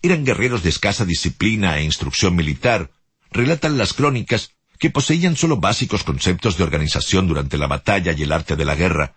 Eran 0.00 0.24
guerreros 0.24 0.62
de 0.62 0.70
escasa 0.70 1.04
disciplina 1.04 1.76
e 1.78 1.84
instrucción 1.84 2.34
militar, 2.34 2.90
relatan 3.30 3.76
las 3.76 3.92
crónicas, 3.92 4.52
que 4.78 4.88
poseían 4.88 5.36
solo 5.36 5.58
básicos 5.58 6.02
conceptos 6.02 6.56
de 6.56 6.64
organización 6.64 7.28
durante 7.28 7.58
la 7.58 7.66
batalla 7.66 8.14
y 8.16 8.22
el 8.22 8.32
arte 8.32 8.56
de 8.56 8.64
la 8.64 8.74
guerra, 8.74 9.16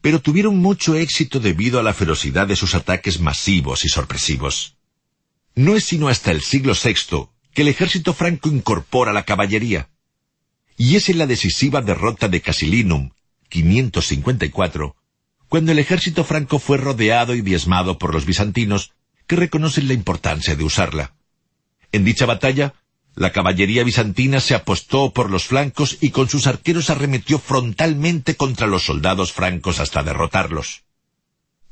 pero 0.00 0.20
tuvieron 0.20 0.58
mucho 0.58 0.96
éxito 0.96 1.38
debido 1.38 1.78
a 1.78 1.84
la 1.84 1.94
ferocidad 1.94 2.48
de 2.48 2.56
sus 2.56 2.74
ataques 2.74 3.20
masivos 3.20 3.84
y 3.84 3.88
sorpresivos. 3.88 4.77
No 5.58 5.74
es 5.74 5.82
sino 5.82 6.06
hasta 6.06 6.30
el 6.30 6.40
siglo 6.40 6.72
VI 6.72 7.30
que 7.52 7.62
el 7.62 7.68
ejército 7.68 8.14
franco 8.14 8.48
incorpora 8.48 9.12
la 9.12 9.24
caballería. 9.24 9.88
Y 10.76 10.94
es 10.94 11.08
en 11.08 11.18
la 11.18 11.26
decisiva 11.26 11.82
derrota 11.82 12.28
de 12.28 12.40
Casilinum, 12.40 13.10
554, 13.48 14.94
cuando 15.48 15.72
el 15.72 15.80
ejército 15.80 16.22
franco 16.22 16.60
fue 16.60 16.76
rodeado 16.76 17.34
y 17.34 17.40
diezmado 17.40 17.98
por 17.98 18.14
los 18.14 18.24
bizantinos, 18.24 18.92
que 19.26 19.34
reconocen 19.34 19.88
la 19.88 19.94
importancia 19.94 20.54
de 20.54 20.62
usarla. 20.62 21.16
En 21.90 22.04
dicha 22.04 22.24
batalla, 22.24 22.74
la 23.16 23.32
caballería 23.32 23.82
bizantina 23.82 24.38
se 24.38 24.54
apostó 24.54 25.12
por 25.12 25.28
los 25.28 25.46
flancos 25.46 25.98
y 26.00 26.10
con 26.10 26.28
sus 26.28 26.46
arqueros 26.46 26.88
arremetió 26.88 27.40
frontalmente 27.40 28.36
contra 28.36 28.68
los 28.68 28.84
soldados 28.84 29.32
francos 29.32 29.80
hasta 29.80 30.04
derrotarlos. 30.04 30.84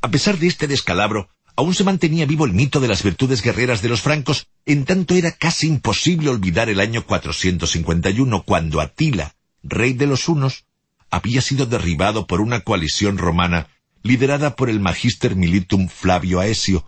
A 0.01 0.11
pesar 0.11 0.39
de 0.39 0.49
este 0.49 0.67
descalabro, 0.67 1.31
aún 1.57 1.75
se 1.75 1.85
mantenía 1.85 2.27
vivo 2.27 2.45
el 2.45 2.53
mito 2.53 2.81
de 2.81 2.89
las 2.89 3.03
virtudes 3.03 3.43
guerreras 3.43 3.83
de 3.83 3.89
los 3.89 4.03
francos, 4.03 4.49
en 4.67 4.85
tanto 4.85 5.15
era 5.15 5.33
casi 5.33 5.67
imposible 5.67 6.29
olvidar 6.29 6.69
el 6.69 6.81
año 6.81 7.05
451, 7.05 8.43
cuando 8.43 8.81
Atila, 8.81 9.35
rey 9.63 9.95
de 9.95 10.07
los 10.07 10.29
hunos, 10.29 10.65
había 11.11 11.41
sido 11.41 11.67
derribado 11.67 12.27
por 12.27 12.41
una 12.41 12.61
coalición 12.61 13.17
romana 13.17 13.69
liderada 14.03 14.55
por 14.55 14.71
el 14.71 14.81
magister 14.81 15.35
militum 15.35 15.89
Flavio 15.89 16.41
Aesio, 16.41 16.85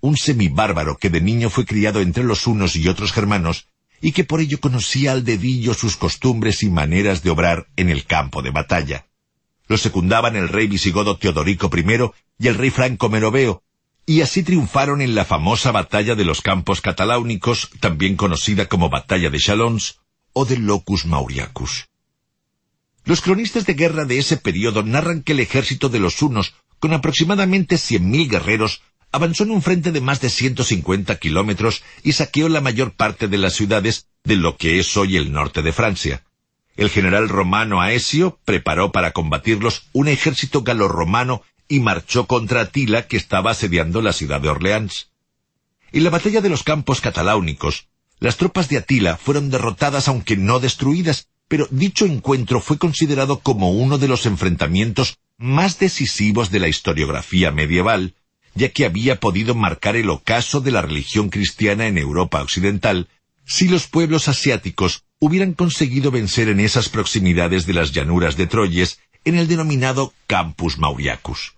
un 0.00 0.16
semibárbaro 0.16 0.96
que 0.96 1.10
de 1.10 1.20
niño 1.20 1.50
fue 1.50 1.64
criado 1.64 2.00
entre 2.00 2.24
los 2.24 2.46
unos 2.46 2.76
y 2.76 2.88
otros 2.88 3.12
germanos 3.12 3.68
y 4.00 4.12
que 4.12 4.24
por 4.24 4.40
ello 4.40 4.60
conocía 4.60 5.12
al 5.12 5.24
dedillo 5.24 5.74
sus 5.74 5.96
costumbres 5.96 6.62
y 6.62 6.70
maneras 6.70 7.22
de 7.22 7.30
obrar 7.30 7.66
en 7.76 7.90
el 7.90 8.04
campo 8.04 8.40
de 8.42 8.50
batalla. 8.50 9.06
Lo 9.66 9.76
secundaban 9.76 10.36
el 10.36 10.48
rey 10.48 10.66
visigodo 10.66 11.16
Teodorico 11.16 11.70
I 11.74 12.10
y 12.38 12.48
el 12.48 12.54
rey 12.54 12.70
franco 12.70 13.08
Meroveo, 13.08 13.62
y 14.10 14.22
así 14.22 14.42
triunfaron 14.42 15.02
en 15.02 15.14
la 15.14 15.24
famosa 15.24 15.70
batalla 15.70 16.16
de 16.16 16.24
los 16.24 16.40
campos 16.40 16.80
cataláunicos, 16.80 17.70
también 17.78 18.16
conocida 18.16 18.66
como 18.66 18.90
batalla 18.90 19.30
de 19.30 19.38
Chalons 19.38 20.00
o 20.32 20.44
de 20.44 20.58
Locus 20.58 21.06
Mauriacus. 21.06 21.86
Los 23.04 23.20
cronistas 23.20 23.66
de 23.66 23.74
guerra 23.74 24.06
de 24.06 24.18
ese 24.18 24.36
periodo 24.36 24.82
narran 24.82 25.22
que 25.22 25.30
el 25.30 25.38
ejército 25.38 25.88
de 25.88 26.00
los 26.00 26.20
hunos, 26.22 26.54
con 26.80 26.92
aproximadamente 26.92 27.78
cien 27.78 28.10
mil 28.10 28.28
guerreros, 28.28 28.82
avanzó 29.12 29.44
en 29.44 29.52
un 29.52 29.62
frente 29.62 29.92
de 29.92 30.00
más 30.00 30.20
de 30.20 30.30
150 30.30 31.16
kilómetros 31.20 31.84
y 32.02 32.14
saqueó 32.14 32.48
la 32.48 32.60
mayor 32.60 32.94
parte 32.94 33.28
de 33.28 33.38
las 33.38 33.54
ciudades 33.54 34.08
de 34.24 34.34
lo 34.34 34.56
que 34.56 34.80
es 34.80 34.96
hoy 34.96 35.18
el 35.18 35.30
norte 35.30 35.62
de 35.62 35.72
Francia. 35.72 36.24
El 36.76 36.90
general 36.90 37.28
romano 37.28 37.80
Aesio 37.80 38.40
preparó 38.44 38.90
para 38.90 39.12
combatirlos 39.12 39.84
un 39.92 40.08
ejército 40.08 40.64
galorromano 40.64 41.44
y 41.70 41.78
marchó 41.78 42.26
contra 42.26 42.62
Atila 42.62 43.06
que 43.06 43.16
estaba 43.16 43.52
asediando 43.52 44.02
la 44.02 44.12
ciudad 44.12 44.40
de 44.40 44.48
Orleans. 44.48 45.10
En 45.92 46.02
la 46.02 46.10
batalla 46.10 46.40
de 46.40 46.48
los 46.48 46.64
campos 46.64 47.00
cataláunicos, 47.00 47.86
las 48.18 48.36
tropas 48.36 48.68
de 48.68 48.76
Atila 48.76 49.16
fueron 49.16 49.50
derrotadas 49.50 50.08
aunque 50.08 50.36
no 50.36 50.58
destruidas, 50.58 51.28
pero 51.46 51.68
dicho 51.70 52.06
encuentro 52.06 52.60
fue 52.60 52.76
considerado 52.76 53.38
como 53.38 53.70
uno 53.70 53.98
de 53.98 54.08
los 54.08 54.26
enfrentamientos 54.26 55.18
más 55.38 55.78
decisivos 55.78 56.50
de 56.50 56.58
la 56.58 56.66
historiografía 56.66 57.52
medieval, 57.52 58.14
ya 58.56 58.70
que 58.70 58.84
había 58.84 59.20
podido 59.20 59.54
marcar 59.54 59.94
el 59.94 60.10
ocaso 60.10 60.60
de 60.60 60.72
la 60.72 60.82
religión 60.82 61.30
cristiana 61.30 61.86
en 61.86 61.98
Europa 61.98 62.42
occidental, 62.42 63.08
si 63.46 63.68
los 63.68 63.86
pueblos 63.86 64.26
asiáticos 64.26 65.04
hubieran 65.20 65.54
conseguido 65.54 66.10
vencer 66.10 66.48
en 66.48 66.58
esas 66.58 66.88
proximidades 66.88 67.64
de 67.64 67.74
las 67.74 67.92
llanuras 67.92 68.36
de 68.36 68.48
Troyes 68.48 68.98
en 69.24 69.36
el 69.36 69.46
denominado 69.46 70.12
Campus 70.26 70.76
Mauriacus. 70.76 71.54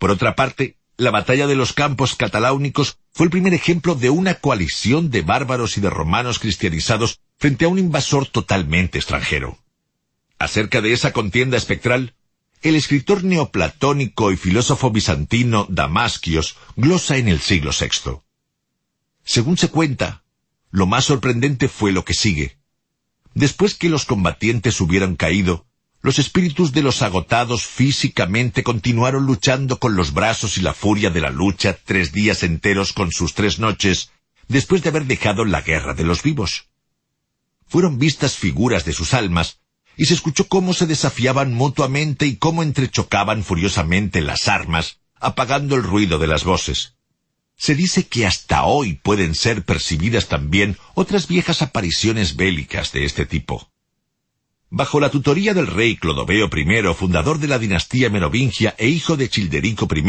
Por 0.00 0.10
otra 0.10 0.34
parte, 0.34 0.78
la 0.96 1.10
batalla 1.10 1.46
de 1.46 1.54
los 1.54 1.74
campos 1.74 2.16
cataláunicos 2.16 2.96
fue 3.12 3.26
el 3.26 3.30
primer 3.30 3.52
ejemplo 3.52 3.94
de 3.94 4.08
una 4.08 4.36
coalición 4.36 5.10
de 5.10 5.20
bárbaros 5.20 5.76
y 5.76 5.82
de 5.82 5.90
romanos 5.90 6.38
cristianizados 6.38 7.20
frente 7.38 7.66
a 7.66 7.68
un 7.68 7.78
invasor 7.78 8.26
totalmente 8.26 8.96
extranjero. 8.96 9.58
Acerca 10.38 10.80
de 10.80 10.94
esa 10.94 11.12
contienda 11.12 11.58
espectral, 11.58 12.14
el 12.62 12.76
escritor 12.76 13.24
neoplatónico 13.24 14.32
y 14.32 14.38
filósofo 14.38 14.90
bizantino 14.90 15.66
Damasquios 15.68 16.56
glosa 16.76 17.18
en 17.18 17.28
el 17.28 17.40
siglo 17.40 17.70
VI. 17.78 18.22
Según 19.22 19.58
se 19.58 19.68
cuenta, 19.68 20.24
lo 20.70 20.86
más 20.86 21.04
sorprendente 21.04 21.68
fue 21.68 21.92
lo 21.92 22.06
que 22.06 22.14
sigue. 22.14 22.56
Después 23.34 23.74
que 23.74 23.90
los 23.90 24.06
combatientes 24.06 24.80
hubieran 24.80 25.14
caído, 25.16 25.66
los 26.02 26.18
espíritus 26.18 26.72
de 26.72 26.82
los 26.82 27.02
agotados 27.02 27.66
físicamente 27.66 28.62
continuaron 28.62 29.26
luchando 29.26 29.78
con 29.78 29.96
los 29.96 30.14
brazos 30.14 30.56
y 30.56 30.62
la 30.62 30.72
furia 30.72 31.10
de 31.10 31.20
la 31.20 31.30
lucha 31.30 31.76
tres 31.84 32.12
días 32.12 32.42
enteros 32.42 32.92
con 32.92 33.12
sus 33.12 33.34
tres 33.34 33.58
noches, 33.58 34.10
después 34.48 34.82
de 34.82 34.88
haber 34.88 35.04
dejado 35.04 35.44
la 35.44 35.60
guerra 35.60 35.92
de 35.92 36.04
los 36.04 36.22
vivos. 36.22 36.68
Fueron 37.66 37.98
vistas 37.98 38.36
figuras 38.36 38.84
de 38.84 38.94
sus 38.94 39.12
almas, 39.12 39.60
y 39.96 40.06
se 40.06 40.14
escuchó 40.14 40.48
cómo 40.48 40.72
se 40.72 40.86
desafiaban 40.86 41.52
mutuamente 41.52 42.26
y 42.26 42.36
cómo 42.36 42.62
entrechocaban 42.62 43.44
furiosamente 43.44 44.22
las 44.22 44.48
armas, 44.48 45.00
apagando 45.20 45.76
el 45.76 45.82
ruido 45.82 46.18
de 46.18 46.26
las 46.26 46.44
voces. 46.44 46.94
Se 47.56 47.74
dice 47.74 48.06
que 48.06 48.26
hasta 48.26 48.64
hoy 48.64 48.94
pueden 48.94 49.34
ser 49.34 49.64
percibidas 49.66 50.28
también 50.28 50.78
otras 50.94 51.28
viejas 51.28 51.60
apariciones 51.60 52.36
bélicas 52.36 52.92
de 52.92 53.04
este 53.04 53.26
tipo. 53.26 53.70
Bajo 54.72 55.00
la 55.00 55.10
tutoría 55.10 55.52
del 55.52 55.66
rey 55.66 55.96
Clodoveo 55.96 56.48
I, 56.54 56.94
fundador 56.94 57.40
de 57.40 57.48
la 57.48 57.58
dinastía 57.58 58.08
merovingia 58.08 58.76
e 58.78 58.88
hijo 58.88 59.16
de 59.16 59.28
Childerico 59.28 59.88
I, 59.92 60.02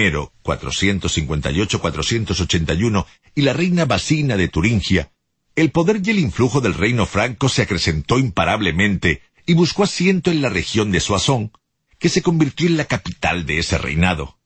458-481, 0.43 3.05
y 3.33 3.41
la 3.41 3.53
reina 3.53 3.85
Basina 3.85 4.37
de 4.37 4.49
Turingia, 4.49 5.09
el 5.55 5.71
poder 5.71 5.99
y 6.05 6.11
el 6.11 6.19
influjo 6.19 6.61
del 6.61 6.75
reino 6.75 7.07
franco 7.07 7.49
se 7.49 7.63
acrecentó 7.63 8.19
imparablemente 8.19 9.23
y 9.47 9.55
buscó 9.55 9.81
asiento 9.83 10.29
en 10.29 10.43
la 10.43 10.49
región 10.49 10.91
de 10.91 10.99
Soissons, 10.99 11.49
que 11.97 12.09
se 12.09 12.21
convirtió 12.21 12.67
en 12.67 12.77
la 12.77 12.85
capital 12.85 13.47
de 13.47 13.57
ese 13.57 13.79
reinado. 13.79 14.37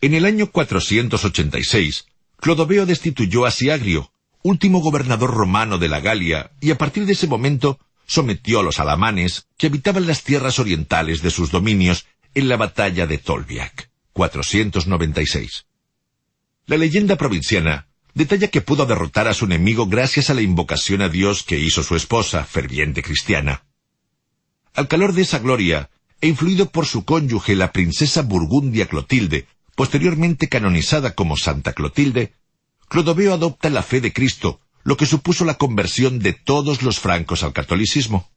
En 0.00 0.14
el 0.14 0.24
año 0.24 0.50
486, 0.50 2.06
Clodoveo 2.38 2.86
destituyó 2.86 3.44
a 3.44 3.50
Siagrio, 3.50 4.12
último 4.42 4.80
gobernador 4.80 5.30
romano 5.30 5.76
de 5.76 5.90
la 5.90 6.00
Galia, 6.00 6.52
y 6.62 6.70
a 6.70 6.78
partir 6.78 7.04
de 7.04 7.12
ese 7.12 7.26
momento 7.26 7.78
sometió 8.06 8.60
a 8.60 8.62
los 8.62 8.80
alamanes 8.80 9.46
que 9.56 9.68
habitaban 9.68 10.06
las 10.06 10.22
tierras 10.22 10.58
orientales 10.58 11.22
de 11.22 11.30
sus 11.30 11.50
dominios 11.50 12.06
en 12.34 12.48
la 12.48 12.56
batalla 12.56 13.06
de 13.06 13.18
Tolbiac, 13.18 13.90
496. 14.12 15.66
La 16.66 16.76
leyenda 16.76 17.16
provinciana 17.16 17.88
detalla 18.14 18.48
que 18.48 18.60
pudo 18.60 18.86
derrotar 18.86 19.28
a 19.28 19.34
su 19.34 19.44
enemigo 19.44 19.86
gracias 19.86 20.30
a 20.30 20.34
la 20.34 20.42
invocación 20.42 21.02
a 21.02 21.08
Dios 21.08 21.42
que 21.42 21.58
hizo 21.58 21.82
su 21.82 21.96
esposa, 21.96 22.44
ferviente 22.44 23.02
cristiana. 23.02 23.64
Al 24.74 24.88
calor 24.88 25.12
de 25.12 25.22
esa 25.22 25.38
gloria, 25.38 25.90
e 26.20 26.28
influido 26.28 26.70
por 26.70 26.86
su 26.86 27.04
cónyuge, 27.04 27.54
la 27.54 27.72
princesa 27.72 28.22
burgundia 28.22 28.86
Clotilde, 28.86 29.46
posteriormente 29.74 30.48
canonizada 30.48 31.14
como 31.14 31.36
Santa 31.36 31.72
Clotilde, 31.72 32.32
Clodoveo 32.88 33.34
adopta 33.34 33.68
la 33.70 33.82
fe 33.82 34.00
de 34.00 34.12
Cristo, 34.12 34.60
lo 34.84 34.96
que 34.96 35.06
supuso 35.06 35.44
la 35.44 35.54
conversión 35.54 36.18
de 36.18 36.34
todos 36.34 36.82
los 36.82 37.00
francos 37.00 37.42
al 37.42 37.52
catolicismo. 37.52 38.30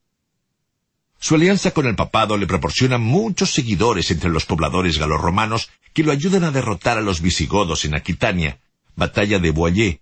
Su 1.20 1.34
alianza 1.34 1.72
con 1.72 1.86
el 1.86 1.96
papado 1.96 2.36
le 2.36 2.46
proporciona 2.46 2.96
muchos 2.96 3.50
seguidores 3.50 4.10
entre 4.10 4.30
los 4.30 4.46
pobladores 4.46 4.98
galorromanos 4.98 5.68
que 5.92 6.02
lo 6.02 6.12
ayudan 6.12 6.44
a 6.44 6.50
derrotar 6.50 6.96
a 6.96 7.02
los 7.02 7.20
visigodos 7.20 7.84
en 7.84 7.94
Aquitania, 7.94 8.60
batalla 8.96 9.38
de 9.38 9.50
Boyer, 9.50 10.00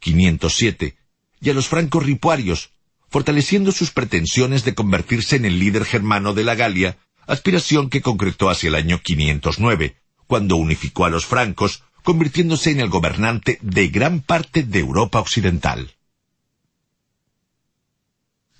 507, 0.00 0.96
y 1.40 1.50
a 1.50 1.54
los 1.54 1.68
francos 1.68 2.04
ripuarios, 2.04 2.70
fortaleciendo 3.10 3.72
sus 3.72 3.90
pretensiones 3.90 4.64
de 4.64 4.74
convertirse 4.74 5.36
en 5.36 5.44
el 5.44 5.58
líder 5.58 5.84
germano 5.84 6.34
de 6.34 6.44
la 6.44 6.54
Galia, 6.54 6.96
aspiración 7.26 7.90
que 7.90 8.00
concretó 8.00 8.50
hacia 8.50 8.68
el 8.68 8.74
año 8.74 9.00
509, 9.00 9.96
cuando 10.26 10.56
unificó 10.56 11.04
a 11.04 11.10
los 11.10 11.26
francos, 11.26 11.82
convirtiéndose 12.04 12.70
en 12.70 12.80
el 12.80 12.90
gobernante 12.90 13.58
de 13.62 13.88
gran 13.88 14.20
parte 14.20 14.62
de 14.62 14.78
Europa 14.78 15.18
Occidental. 15.18 15.94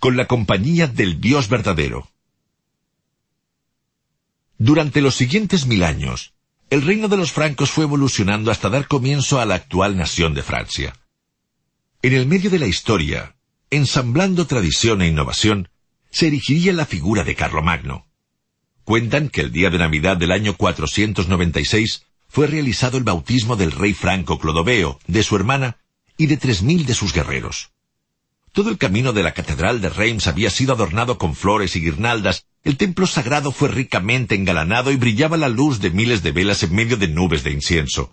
Con 0.00 0.16
la 0.16 0.26
compañía 0.26 0.86
del 0.86 1.20
Dios 1.20 1.48
verdadero. 1.48 2.08
Durante 4.56 5.02
los 5.02 5.14
siguientes 5.14 5.66
mil 5.66 5.84
años, 5.84 6.32
el 6.70 6.82
reino 6.82 7.08
de 7.08 7.18
los 7.18 7.32
francos 7.32 7.70
fue 7.70 7.84
evolucionando 7.84 8.50
hasta 8.50 8.70
dar 8.70 8.88
comienzo 8.88 9.38
a 9.38 9.44
la 9.44 9.56
actual 9.56 9.96
nación 9.98 10.32
de 10.32 10.42
Francia. 10.42 10.94
En 12.00 12.14
el 12.14 12.26
medio 12.26 12.48
de 12.48 12.58
la 12.58 12.66
historia, 12.66 13.36
ensamblando 13.68 14.46
tradición 14.46 15.02
e 15.02 15.08
innovación, 15.08 15.68
se 16.10 16.28
erigiría 16.28 16.72
la 16.72 16.86
figura 16.86 17.24
de 17.24 17.34
Carlomagno. 17.34 18.06
Cuentan 18.84 19.28
que 19.28 19.42
el 19.42 19.52
día 19.52 19.68
de 19.68 19.78
Navidad 19.78 20.16
del 20.16 20.32
año 20.32 20.56
496 20.56 22.06
fue 22.34 22.48
realizado 22.48 22.98
el 22.98 23.04
bautismo 23.04 23.54
del 23.54 23.70
rey 23.70 23.94
franco 23.94 24.40
Clodoveo, 24.40 24.98
de 25.06 25.22
su 25.22 25.36
hermana, 25.36 25.76
y 26.16 26.26
de 26.26 26.36
tres 26.36 26.62
mil 26.62 26.84
de 26.84 26.92
sus 26.92 27.12
guerreros. 27.12 27.70
Todo 28.50 28.70
el 28.70 28.76
camino 28.76 29.12
de 29.12 29.22
la 29.22 29.34
catedral 29.34 29.80
de 29.80 29.88
Reims 29.88 30.26
había 30.26 30.50
sido 30.50 30.72
adornado 30.72 31.16
con 31.16 31.36
flores 31.36 31.76
y 31.76 31.80
guirnaldas, 31.80 32.46
el 32.64 32.76
templo 32.76 33.06
sagrado 33.06 33.52
fue 33.52 33.68
ricamente 33.68 34.34
engalanado 34.34 34.90
y 34.90 34.96
brillaba 34.96 35.36
la 35.36 35.48
luz 35.48 35.78
de 35.78 35.92
miles 35.92 36.24
de 36.24 36.32
velas 36.32 36.64
en 36.64 36.74
medio 36.74 36.96
de 36.96 37.06
nubes 37.06 37.44
de 37.44 37.52
incienso. 37.52 38.12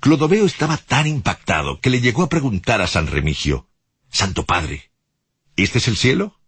Clodoveo 0.00 0.44
estaba 0.44 0.76
tan 0.76 1.06
impactado 1.06 1.80
que 1.80 1.88
le 1.88 2.02
llegó 2.02 2.24
a 2.24 2.28
preguntar 2.28 2.82
a 2.82 2.86
San 2.86 3.06
Remigio, 3.06 3.66
Santo 4.10 4.44
Padre, 4.44 4.90
¿este 5.56 5.78
es 5.78 5.88
el 5.88 5.96
cielo? 5.96 6.38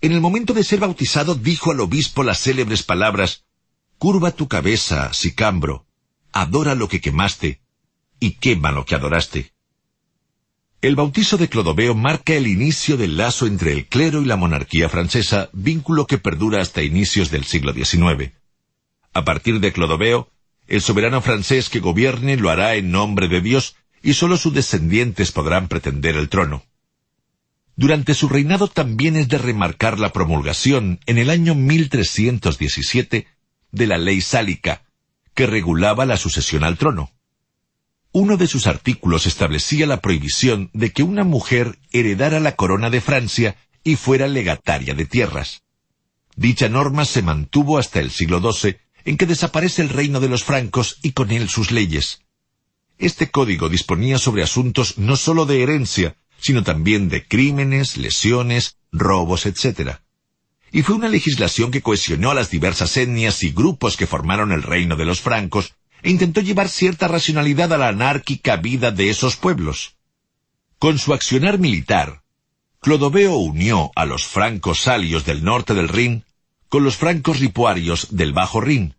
En 0.00 0.12
el 0.12 0.20
momento 0.20 0.54
de 0.54 0.62
ser 0.62 0.78
bautizado 0.78 1.34
dijo 1.34 1.72
al 1.72 1.80
obispo 1.80 2.22
las 2.22 2.40
célebres 2.40 2.84
palabras, 2.84 3.46
Curva 3.98 4.30
tu 4.30 4.46
cabeza, 4.46 5.12
Sicambro, 5.12 5.87
adora 6.32 6.74
lo 6.74 6.88
que 6.88 7.00
quemaste, 7.00 7.60
y 8.20 8.32
quema 8.32 8.72
lo 8.72 8.84
que 8.84 8.94
adoraste. 8.94 9.52
El 10.80 10.94
bautizo 10.94 11.36
de 11.36 11.48
Clodoveo 11.48 11.94
marca 11.94 12.34
el 12.34 12.46
inicio 12.46 12.96
del 12.96 13.16
lazo 13.16 13.46
entre 13.46 13.72
el 13.72 13.86
clero 13.86 14.22
y 14.22 14.26
la 14.26 14.36
monarquía 14.36 14.88
francesa, 14.88 15.50
vínculo 15.52 16.06
que 16.06 16.18
perdura 16.18 16.60
hasta 16.60 16.82
inicios 16.82 17.30
del 17.30 17.44
siglo 17.44 17.72
XIX. 17.72 18.32
A 19.12 19.24
partir 19.24 19.58
de 19.58 19.72
Clodoveo, 19.72 20.30
el 20.68 20.80
soberano 20.80 21.20
francés 21.20 21.68
que 21.68 21.80
gobierne 21.80 22.36
lo 22.36 22.50
hará 22.50 22.76
en 22.76 22.92
nombre 22.92 23.26
de 23.26 23.40
Dios 23.40 23.74
y 24.02 24.12
sólo 24.12 24.36
sus 24.36 24.54
descendientes 24.54 25.32
podrán 25.32 25.66
pretender 25.66 26.16
el 26.16 26.28
trono. 26.28 26.62
Durante 27.74 28.14
su 28.14 28.28
reinado 28.28 28.68
también 28.68 29.16
es 29.16 29.28
de 29.28 29.38
remarcar 29.38 29.98
la 29.98 30.12
promulgación, 30.12 31.00
en 31.06 31.18
el 31.18 31.30
año 31.30 31.54
1317, 31.54 33.26
de 33.70 33.86
la 33.86 33.98
ley 33.98 34.20
sálica, 34.20 34.82
que 35.38 35.46
regulaba 35.46 36.04
la 36.04 36.16
sucesión 36.16 36.64
al 36.64 36.76
trono. 36.76 37.12
Uno 38.10 38.36
de 38.36 38.48
sus 38.48 38.66
artículos 38.66 39.24
establecía 39.24 39.86
la 39.86 40.00
prohibición 40.00 40.68
de 40.72 40.90
que 40.90 41.04
una 41.04 41.22
mujer 41.22 41.78
heredara 41.92 42.40
la 42.40 42.56
corona 42.56 42.90
de 42.90 43.00
Francia 43.00 43.54
y 43.84 43.94
fuera 43.94 44.26
legataria 44.26 44.94
de 44.94 45.06
tierras. 45.06 45.62
Dicha 46.34 46.68
norma 46.68 47.04
se 47.04 47.22
mantuvo 47.22 47.78
hasta 47.78 48.00
el 48.00 48.10
siglo 48.10 48.40
XII, 48.40 48.78
en 49.04 49.16
que 49.16 49.26
desaparece 49.26 49.80
el 49.80 49.90
reino 49.90 50.18
de 50.18 50.28
los 50.28 50.42
francos 50.42 50.98
y 51.04 51.12
con 51.12 51.30
él 51.30 51.48
sus 51.48 51.70
leyes. 51.70 52.24
Este 52.98 53.30
código 53.30 53.68
disponía 53.68 54.18
sobre 54.18 54.42
asuntos 54.42 54.98
no 54.98 55.14
sólo 55.14 55.46
de 55.46 55.62
herencia, 55.62 56.16
sino 56.40 56.64
también 56.64 57.08
de 57.08 57.24
crímenes, 57.28 57.96
lesiones, 57.96 58.78
robos, 58.90 59.46
etc. 59.46 60.00
Y 60.72 60.82
fue 60.82 60.96
una 60.96 61.08
legislación 61.08 61.70
que 61.70 61.82
cohesionó 61.82 62.30
a 62.30 62.34
las 62.34 62.50
diversas 62.50 62.96
etnias 62.96 63.42
y 63.42 63.50
grupos 63.50 63.96
que 63.96 64.06
formaron 64.06 64.52
el 64.52 64.62
reino 64.62 64.96
de 64.96 65.04
los 65.04 65.20
francos, 65.20 65.74
e 66.02 66.10
intentó 66.10 66.40
llevar 66.40 66.68
cierta 66.68 67.08
racionalidad 67.08 67.72
a 67.72 67.78
la 67.78 67.88
anárquica 67.88 68.56
vida 68.56 68.90
de 68.90 69.10
esos 69.10 69.36
pueblos. 69.36 69.96
Con 70.78 70.98
su 70.98 71.12
accionar 71.12 71.58
militar, 71.58 72.22
Clodoveo 72.80 73.36
unió 73.36 73.90
a 73.96 74.04
los 74.04 74.24
francos 74.24 74.82
salios 74.82 75.24
del 75.24 75.42
norte 75.42 75.74
del 75.74 75.88
Rin 75.88 76.24
con 76.68 76.84
los 76.84 76.96
francos 76.96 77.40
ripuarios 77.40 78.08
del 78.10 78.32
Bajo 78.32 78.60
Rin, 78.60 78.94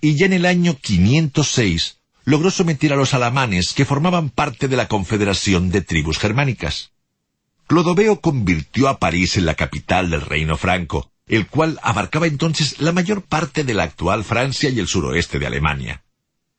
y 0.00 0.16
ya 0.16 0.26
en 0.26 0.32
el 0.32 0.46
año 0.46 0.76
506 0.80 1.98
logró 2.24 2.50
someter 2.50 2.92
a 2.92 2.96
los 2.96 3.14
alamanes 3.14 3.72
que 3.72 3.84
formaban 3.84 4.30
parte 4.30 4.68
de 4.68 4.76
la 4.76 4.88
confederación 4.88 5.70
de 5.70 5.82
tribus 5.82 6.18
germánicas. 6.18 6.90
Clodoveo 7.70 8.20
convirtió 8.20 8.88
a 8.88 8.98
París 8.98 9.36
en 9.36 9.46
la 9.46 9.54
capital 9.54 10.10
del 10.10 10.22
reino 10.22 10.56
franco, 10.56 11.12
el 11.28 11.46
cual 11.46 11.78
abarcaba 11.84 12.26
entonces 12.26 12.80
la 12.80 12.90
mayor 12.90 13.22
parte 13.22 13.62
de 13.62 13.74
la 13.74 13.84
actual 13.84 14.24
Francia 14.24 14.70
y 14.70 14.80
el 14.80 14.88
suroeste 14.88 15.38
de 15.38 15.46
Alemania. 15.46 16.02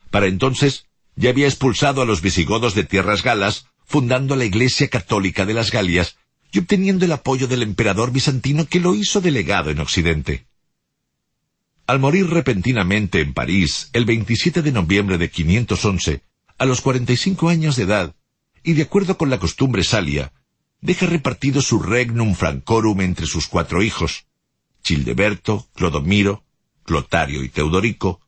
Para 0.09 0.27
entonces 0.27 0.85
ya 1.17 1.31
había 1.31 1.47
expulsado 1.47 2.01
a 2.01 2.05
los 2.05 2.21
visigodos 2.21 2.75
de 2.75 2.85
tierras 2.85 3.23
galas, 3.23 3.65
fundando 3.83 4.37
la 4.37 4.45
Iglesia 4.45 4.87
Católica 4.87 5.45
de 5.45 5.53
las 5.53 5.69
Galias 5.69 6.15
y 6.53 6.59
obteniendo 6.59 7.03
el 7.03 7.11
apoyo 7.11 7.49
del 7.49 7.63
emperador 7.63 8.13
bizantino 8.13 8.65
que 8.65 8.79
lo 8.79 8.95
hizo 8.95 9.19
delegado 9.19 9.69
en 9.69 9.81
Occidente. 9.81 10.45
Al 11.87 11.99
morir 11.99 12.29
repentinamente 12.29 13.19
en 13.19 13.33
París 13.33 13.89
el 13.91 14.05
27 14.05 14.61
de 14.61 14.71
noviembre 14.71 15.17
de 15.17 15.29
511, 15.29 16.21
a 16.57 16.65
los 16.65 16.79
45 16.79 17.49
años 17.49 17.75
de 17.75 17.83
edad, 17.83 18.15
y 18.63 18.75
de 18.75 18.83
acuerdo 18.83 19.17
con 19.17 19.29
la 19.29 19.39
costumbre 19.39 19.83
salia, 19.83 20.31
deja 20.81 21.05
repartido 21.05 21.61
su 21.61 21.79
regnum 21.79 22.35
francorum 22.35 23.01
entre 23.01 23.25
sus 23.27 23.47
cuatro 23.47 23.81
hijos, 23.81 24.25
Childeberto, 24.83 25.67
Clodomiro, 25.75 26.43
Clotario 26.83 27.43
y 27.43 27.49
Teodorico, 27.49 28.19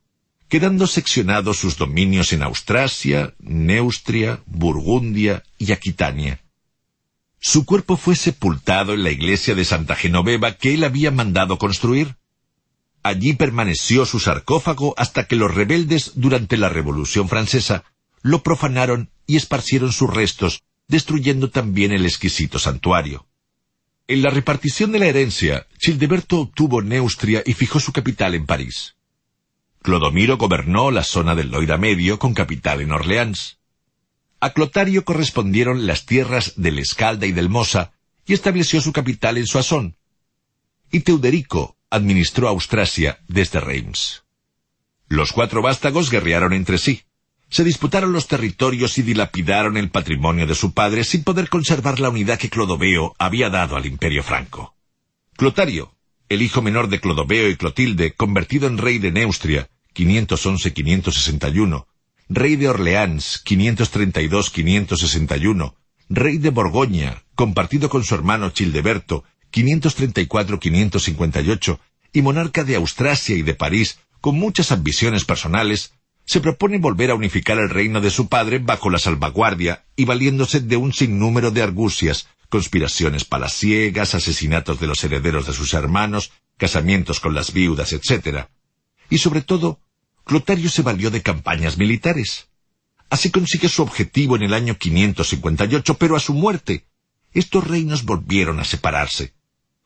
quedando 0.48 0.86
seccionados 0.86 1.58
sus 1.58 1.76
dominios 1.76 2.32
en 2.32 2.42
Austrasia, 2.42 3.34
Neustria, 3.40 4.40
Burgundia 4.46 5.42
y 5.58 5.72
Aquitania. 5.72 6.40
Su 7.40 7.66
cuerpo 7.66 7.96
fue 7.96 8.16
sepultado 8.16 8.94
en 8.94 9.02
la 9.02 9.10
iglesia 9.10 9.54
de 9.54 9.64
Santa 9.64 9.96
Genoveva 9.96 10.56
que 10.56 10.74
él 10.74 10.84
había 10.84 11.10
mandado 11.10 11.58
construir, 11.58 12.16
Allí 13.04 13.34
permaneció 13.34 14.06
su 14.06 14.18
sarcófago 14.18 14.94
hasta 14.96 15.26
que 15.26 15.36
los 15.36 15.54
rebeldes 15.54 16.12
durante 16.14 16.56
la 16.56 16.70
Revolución 16.70 17.28
Francesa 17.28 17.84
lo 18.22 18.42
profanaron 18.42 19.10
y 19.26 19.36
esparcieron 19.36 19.92
sus 19.92 20.08
restos, 20.08 20.62
destruyendo 20.88 21.50
también 21.50 21.92
el 21.92 22.04
exquisito 22.04 22.58
santuario. 22.58 23.26
En 24.06 24.22
la 24.22 24.30
repartición 24.30 24.92
de 24.92 24.98
la 24.98 25.06
herencia, 25.06 25.66
Childeberto 25.78 26.40
obtuvo 26.40 26.82
Neustria 26.82 27.42
y 27.46 27.54
fijó 27.54 27.80
su 27.80 27.92
capital 27.92 28.34
en 28.34 28.44
París. 28.44 28.96
Clodomiro 29.80 30.36
gobernó 30.36 30.90
la 30.90 31.04
zona 31.04 31.34
del 31.34 31.50
Loira 31.50 31.78
Medio 31.78 32.18
con 32.18 32.34
capital 32.34 32.80
en 32.80 32.92
Orleans. 32.92 33.58
A 34.40 34.50
Clotario 34.50 35.04
correspondieron 35.04 35.86
las 35.86 36.06
tierras 36.06 36.52
del 36.56 36.78
Escalda 36.78 37.26
y 37.26 37.32
del 37.32 37.48
Mosa, 37.48 37.92
y 38.26 38.32
estableció 38.32 38.80
su 38.80 38.92
capital 38.92 39.38
en 39.38 39.46
Soissons. 39.46 39.94
Y 40.90 41.00
Teuderico, 41.00 41.76
administró 41.90 42.48
Austrasia 42.48 43.20
desde 43.28 43.60
Reims. 43.60 44.24
Los 45.08 45.32
cuatro 45.32 45.62
vástagos 45.62 46.10
guerrearon 46.10 46.52
entre 46.52 46.78
sí. 46.78 47.02
Se 47.54 47.62
disputaron 47.62 48.12
los 48.12 48.26
territorios 48.26 48.98
y 48.98 49.02
dilapidaron 49.02 49.76
el 49.76 49.88
patrimonio 49.88 50.44
de 50.44 50.56
su 50.56 50.72
padre 50.72 51.04
sin 51.04 51.22
poder 51.22 51.48
conservar 51.48 52.00
la 52.00 52.08
unidad 52.08 52.36
que 52.36 52.50
Clodoveo 52.50 53.14
había 53.16 53.48
dado 53.48 53.76
al 53.76 53.86
imperio 53.86 54.24
franco. 54.24 54.74
Clotario, 55.36 55.94
el 56.28 56.42
hijo 56.42 56.62
menor 56.62 56.88
de 56.88 56.98
Clodoveo 56.98 57.48
y 57.48 57.54
Clotilde, 57.54 58.14
convertido 58.14 58.66
en 58.66 58.76
rey 58.76 58.98
de 58.98 59.12
Neustria, 59.12 59.70
511-561, 59.94 61.86
rey 62.28 62.56
de 62.56 62.70
Orleans, 62.70 63.44
532-561, 63.44 65.74
rey 66.08 66.38
de 66.38 66.50
Borgoña, 66.50 67.22
compartido 67.36 67.88
con 67.88 68.02
su 68.02 68.16
hermano 68.16 68.50
Childeberto, 68.50 69.22
534-558, 69.52 71.78
y 72.12 72.20
monarca 72.20 72.64
de 72.64 72.74
Austrasia 72.74 73.36
y 73.36 73.42
de 73.42 73.54
París, 73.54 74.00
con 74.20 74.40
muchas 74.40 74.72
ambiciones 74.72 75.24
personales, 75.24 75.92
se 76.26 76.40
propone 76.40 76.78
volver 76.78 77.10
a 77.10 77.14
unificar 77.14 77.58
el 77.58 77.68
reino 77.68 78.00
de 78.00 78.10
su 78.10 78.28
padre 78.28 78.58
bajo 78.58 78.90
la 78.90 78.98
salvaguardia 78.98 79.84
y 79.96 80.04
valiéndose 80.04 80.60
de 80.60 80.76
un 80.76 80.92
sinnúmero 80.92 81.50
de 81.50 81.62
argucias, 81.62 82.28
conspiraciones 82.48 83.24
palaciegas, 83.24 84.14
asesinatos 84.14 84.80
de 84.80 84.86
los 84.86 85.02
herederos 85.04 85.46
de 85.46 85.52
sus 85.52 85.74
hermanos, 85.74 86.32
casamientos 86.56 87.20
con 87.20 87.34
las 87.34 87.52
viudas, 87.52 87.92
etc. 87.92 88.46
Y 89.10 89.18
sobre 89.18 89.42
todo, 89.42 89.80
Clotario 90.24 90.70
se 90.70 90.82
valió 90.82 91.10
de 91.10 91.22
campañas 91.22 91.76
militares. 91.76 92.48
Así 93.10 93.30
consigue 93.30 93.68
su 93.68 93.82
objetivo 93.82 94.36
en 94.36 94.42
el 94.42 94.54
año 94.54 94.78
558, 94.78 95.98
pero 95.98 96.16
a 96.16 96.20
su 96.20 96.32
muerte, 96.32 96.86
estos 97.32 97.66
reinos 97.66 98.04
volvieron 98.04 98.60
a 98.60 98.64
separarse. 98.64 99.34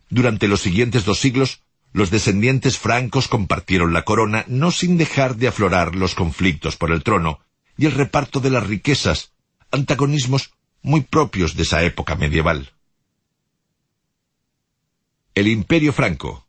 Durante 0.08 0.46
los 0.46 0.60
siguientes 0.60 1.04
dos 1.04 1.18
siglos, 1.18 1.62
los 1.92 2.10
descendientes 2.10 2.78
francos 2.78 3.28
compartieron 3.28 3.92
la 3.92 4.02
corona 4.02 4.44
no 4.48 4.70
sin 4.70 4.98
dejar 4.98 5.36
de 5.36 5.48
aflorar 5.48 5.94
los 5.94 6.14
conflictos 6.14 6.76
por 6.76 6.92
el 6.92 7.02
trono 7.02 7.40
y 7.76 7.86
el 7.86 7.92
reparto 7.92 8.40
de 8.40 8.50
las 8.50 8.66
riquezas, 8.66 9.32
antagonismos 9.70 10.52
muy 10.82 11.02
propios 11.02 11.56
de 11.56 11.62
esa 11.62 11.82
época 11.82 12.14
medieval. 12.14 12.72
El 15.34 15.46
Imperio 15.48 15.92
Franco 15.92 16.46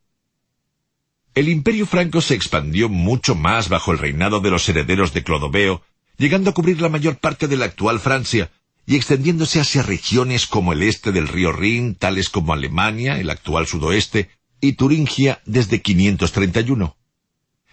El 1.35 1.47
Imperio 1.49 1.85
Franco 1.85 2.21
se 2.21 2.33
expandió 2.33 2.89
mucho 2.89 3.35
más 3.35 3.69
bajo 3.69 3.91
el 3.91 3.99
reinado 3.99 4.39
de 4.39 4.49
los 4.49 4.67
herederos 4.67 5.13
de 5.13 5.23
Clodoveo, 5.23 5.83
llegando 6.17 6.49
a 6.49 6.53
cubrir 6.53 6.81
la 6.81 6.89
mayor 6.89 7.17
parte 7.17 7.47
de 7.47 7.55
la 7.57 7.65
actual 7.65 7.99
Francia, 7.99 8.51
y 8.85 8.95
extendiéndose 8.95 9.59
hacia 9.59 9.83
regiones 9.83 10.47
como 10.47 10.73
el 10.73 10.81
este 10.81 11.11
del 11.11 11.27
río 11.27 11.51
Rin, 11.51 11.93
tales 11.93 12.29
como 12.29 12.53
Alemania, 12.53 13.19
el 13.19 13.29
actual 13.29 13.67
sudoeste, 13.67 14.31
y 14.61 14.73
Turingia 14.73 15.41
desde 15.45 15.81
531. 15.81 16.95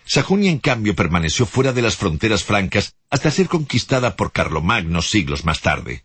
Sajonia, 0.05 0.51
en 0.51 0.59
cambio, 0.59 0.95
permaneció 0.95 1.47
fuera 1.47 1.73
de 1.73 1.83
las 1.83 1.97
fronteras 1.97 2.45
francas 2.45 2.95
hasta 3.11 3.31
ser 3.31 3.49
conquistada 3.49 4.15
por 4.15 4.33
Carlomagno 4.33 5.03
siglos 5.03 5.45
más 5.45 5.61
tarde. 5.61 6.05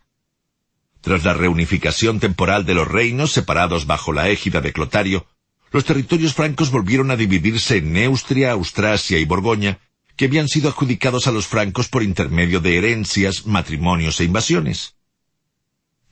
Tras 1.02 1.24
la 1.24 1.34
reunificación 1.34 2.20
temporal 2.20 2.66
de 2.66 2.74
los 2.74 2.88
reinos 2.88 3.32
separados 3.32 3.86
bajo 3.86 4.12
la 4.12 4.30
égida 4.30 4.62
de 4.62 4.74
Clotario, 4.74 5.28
los 5.72 5.86
territorios 5.86 6.34
francos 6.34 6.72
volvieron 6.72 7.12
a 7.12 7.16
dividirse 7.16 7.78
en 7.78 7.94
Neustria, 7.94 8.52
Austrasia 8.52 9.20
y 9.20 9.26
Borgoña, 9.26 9.80
que 10.16 10.26
habían 10.26 10.48
sido 10.48 10.70
adjudicados 10.70 11.28
a 11.28 11.32
los 11.32 11.48
francos 11.48 11.88
por 11.88 12.04
intermedio 12.04 12.60
de 12.60 12.78
herencias, 12.78 13.46
matrimonios 13.46 14.20
e 14.20 14.26
invasiones. 14.26 14.96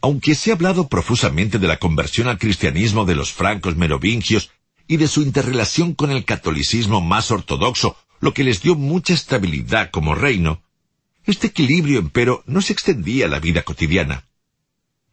Aunque 0.01 0.33
se 0.33 0.51
ha 0.51 0.53
hablado 0.53 0.87
profusamente 0.87 1.59
de 1.59 1.67
la 1.67 1.77
conversión 1.77 2.27
al 2.27 2.37
cristianismo 2.37 3.05
de 3.05 3.15
los 3.15 3.33
francos 3.33 3.75
merovingios 3.75 4.51
y 4.89 4.97
de 4.97 5.07
su 5.07 5.21
interrelación 5.21 5.93
con 5.93 6.09
el 6.09 6.25
catolicismo 6.25 6.99
más 6.99 7.29
ortodoxo, 7.29 7.95
lo 8.21 8.33
que 8.33 8.43
les 8.43 8.63
dio 8.63 8.73
mucha 8.73 9.13
estabilidad 9.13 9.91
como 9.91 10.15
reino, 10.15 10.63
este 11.25 11.45
equilibrio, 11.45 11.99
empero, 11.99 12.43
no 12.47 12.59
se 12.59 12.73
extendía 12.73 13.27
a 13.27 13.29
la 13.29 13.39
vida 13.39 13.61
cotidiana. 13.61 14.25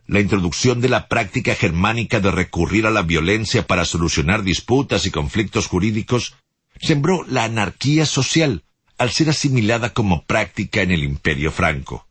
La 0.06 0.20
introducción 0.20 0.80
de 0.80 0.88
la 0.88 1.08
práctica 1.08 1.54
germánica 1.54 2.20
de 2.20 2.30
recurrir 2.30 2.86
a 2.86 2.90
la 2.90 3.02
violencia 3.02 3.66
para 3.66 3.84
solucionar 3.84 4.42
disputas 4.42 5.04
y 5.04 5.10
conflictos 5.10 5.66
jurídicos 5.66 6.36
sembró 6.80 7.22
la 7.28 7.44
anarquía 7.44 8.06
social 8.06 8.64
al 8.96 9.10
ser 9.10 9.28
asimilada 9.28 9.92
como 9.92 10.24
práctica 10.24 10.80
en 10.80 10.90
el 10.90 11.04
imperio 11.04 11.52
franco. 11.52 12.08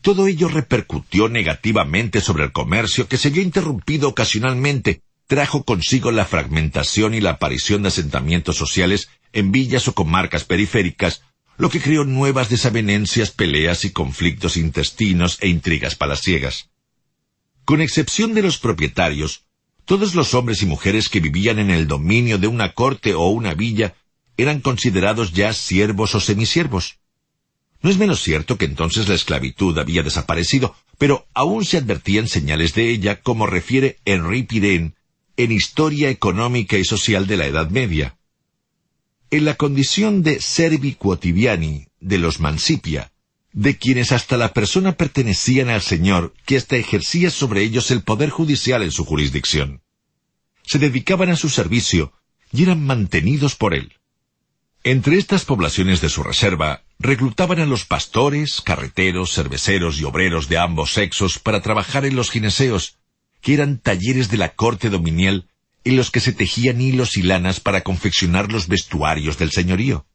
Todo 0.00 0.26
ello 0.26 0.48
repercutió 0.48 1.28
negativamente 1.28 2.20
sobre 2.20 2.42
el 2.42 2.52
comercio 2.52 3.06
que 3.06 3.16
se 3.16 3.30
vio 3.30 3.42
interrumpido 3.42 4.08
ocasionalmente 4.08 5.02
trajo 5.26 5.64
consigo 5.64 6.10
la 6.10 6.24
fragmentación 6.24 7.14
y 7.14 7.20
la 7.20 7.30
aparición 7.30 7.82
de 7.82 7.88
asentamientos 7.88 8.56
sociales 8.56 9.08
en 9.32 9.52
villas 9.52 9.88
o 9.88 9.94
comarcas 9.94 10.44
periféricas, 10.44 11.22
lo 11.56 11.70
que 11.70 11.80
creó 11.80 12.04
nuevas 12.04 12.48
desavenencias, 12.48 13.30
peleas 13.30 13.84
y 13.84 13.90
conflictos 13.90 14.56
intestinos 14.56 15.38
e 15.40 15.48
intrigas 15.48 15.94
palaciegas. 15.94 16.70
Con 17.64 17.80
excepción 17.80 18.34
de 18.34 18.42
los 18.42 18.58
propietarios, 18.58 19.44
todos 19.84 20.14
los 20.14 20.34
hombres 20.34 20.62
y 20.62 20.66
mujeres 20.66 21.08
que 21.08 21.20
vivían 21.20 21.58
en 21.58 21.70
el 21.70 21.86
dominio 21.86 22.38
de 22.38 22.46
una 22.46 22.72
corte 22.72 23.14
o 23.14 23.28
una 23.28 23.54
villa 23.54 23.94
eran 24.36 24.60
considerados 24.60 25.32
ya 25.32 25.52
siervos 25.52 26.14
o 26.14 26.20
semisiervos. 26.20 26.98
No 27.82 27.90
es 27.90 27.98
menos 27.98 28.22
cierto 28.22 28.56
que 28.56 28.64
entonces 28.64 29.08
la 29.08 29.14
esclavitud 29.14 29.78
había 29.78 30.02
desaparecido, 30.02 30.74
pero 30.98 31.26
aún 31.34 31.64
se 31.64 31.76
advertían 31.76 32.28
señales 32.28 32.74
de 32.74 32.90
ella, 32.90 33.20
como 33.20 33.46
refiere 33.46 33.98
Henri 34.04 34.42
Pirén 34.42 34.94
en 35.36 35.52
Historia 35.52 36.10
Económica 36.10 36.78
y 36.78 36.84
Social 36.84 37.26
de 37.26 37.36
la 37.36 37.46
Edad 37.46 37.70
Media. 37.70 38.16
En 39.30 39.44
la 39.44 39.54
condición 39.54 40.22
de 40.22 40.40
servi 40.40 40.94
quotidiani 40.94 41.88
de 42.00 42.18
los 42.18 42.40
mancipia, 42.40 43.12
de 43.52 43.76
quienes 43.76 44.12
hasta 44.12 44.36
la 44.36 44.52
persona 44.52 44.96
pertenecían 44.96 45.68
al 45.70 45.82
Señor, 45.82 46.34
que 46.44 46.56
hasta 46.56 46.76
ejercía 46.76 47.30
sobre 47.30 47.62
ellos 47.62 47.90
el 47.90 48.02
poder 48.02 48.30
judicial 48.30 48.82
en 48.82 48.90
su 48.92 49.04
jurisdicción. 49.04 49.82
Se 50.64 50.78
dedicaban 50.78 51.30
a 51.30 51.36
su 51.36 51.48
servicio 51.48 52.12
y 52.52 52.62
eran 52.62 52.84
mantenidos 52.84 53.56
por 53.56 53.74
él. 53.74 53.94
Entre 54.82 55.16
estas 55.16 55.44
poblaciones 55.44 56.00
de 56.00 56.10
su 56.10 56.22
reserva, 56.22 56.84
reclutaban 56.98 57.58
a 57.58 57.66
los 57.66 57.86
pastores, 57.86 58.60
carreteros, 58.60 59.32
cerveceros 59.32 59.98
y 59.98 60.04
obreros 60.04 60.48
de 60.48 60.58
ambos 60.58 60.92
sexos 60.92 61.38
para 61.38 61.62
trabajar 61.62 62.04
en 62.04 62.16
los 62.16 62.30
gineseos, 62.30 62.98
que 63.44 63.52
eran 63.52 63.76
talleres 63.78 64.30
de 64.30 64.38
la 64.38 64.54
corte 64.54 64.88
dominial 64.88 65.46
en 65.84 65.96
los 65.96 66.10
que 66.10 66.20
se 66.20 66.32
tejían 66.32 66.80
hilos 66.80 67.18
y 67.18 67.22
lanas 67.22 67.60
para 67.60 67.82
confeccionar 67.82 68.50
los 68.50 68.68
vestuarios 68.68 69.36
del 69.36 69.50
señorío. 69.50 70.06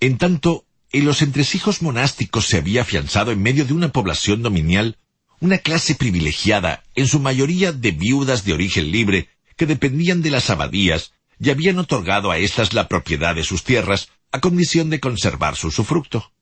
En 0.00 0.18
tanto, 0.18 0.66
en 0.92 1.06
los 1.06 1.22
entresijos 1.22 1.80
monásticos 1.80 2.46
se 2.46 2.58
había 2.58 2.82
afianzado 2.82 3.32
en 3.32 3.40
medio 3.40 3.64
de 3.64 3.72
una 3.72 3.90
población 3.90 4.42
dominial 4.42 4.98
una 5.40 5.56
clase 5.58 5.94
privilegiada, 5.94 6.84
en 6.94 7.08
su 7.08 7.20
mayoría 7.20 7.72
de 7.72 7.92
viudas 7.92 8.44
de 8.44 8.52
origen 8.52 8.92
libre, 8.92 9.30
que 9.56 9.64
dependían 9.64 10.20
de 10.20 10.30
las 10.30 10.50
abadías 10.50 11.12
y 11.40 11.48
habían 11.48 11.78
otorgado 11.78 12.30
a 12.30 12.36
éstas 12.36 12.74
la 12.74 12.86
propiedad 12.86 13.34
de 13.34 13.44
sus 13.44 13.64
tierras 13.64 14.10
a 14.30 14.40
condición 14.40 14.90
de 14.90 15.00
conservar 15.00 15.56
su 15.56 15.68
usufructo. 15.68 16.33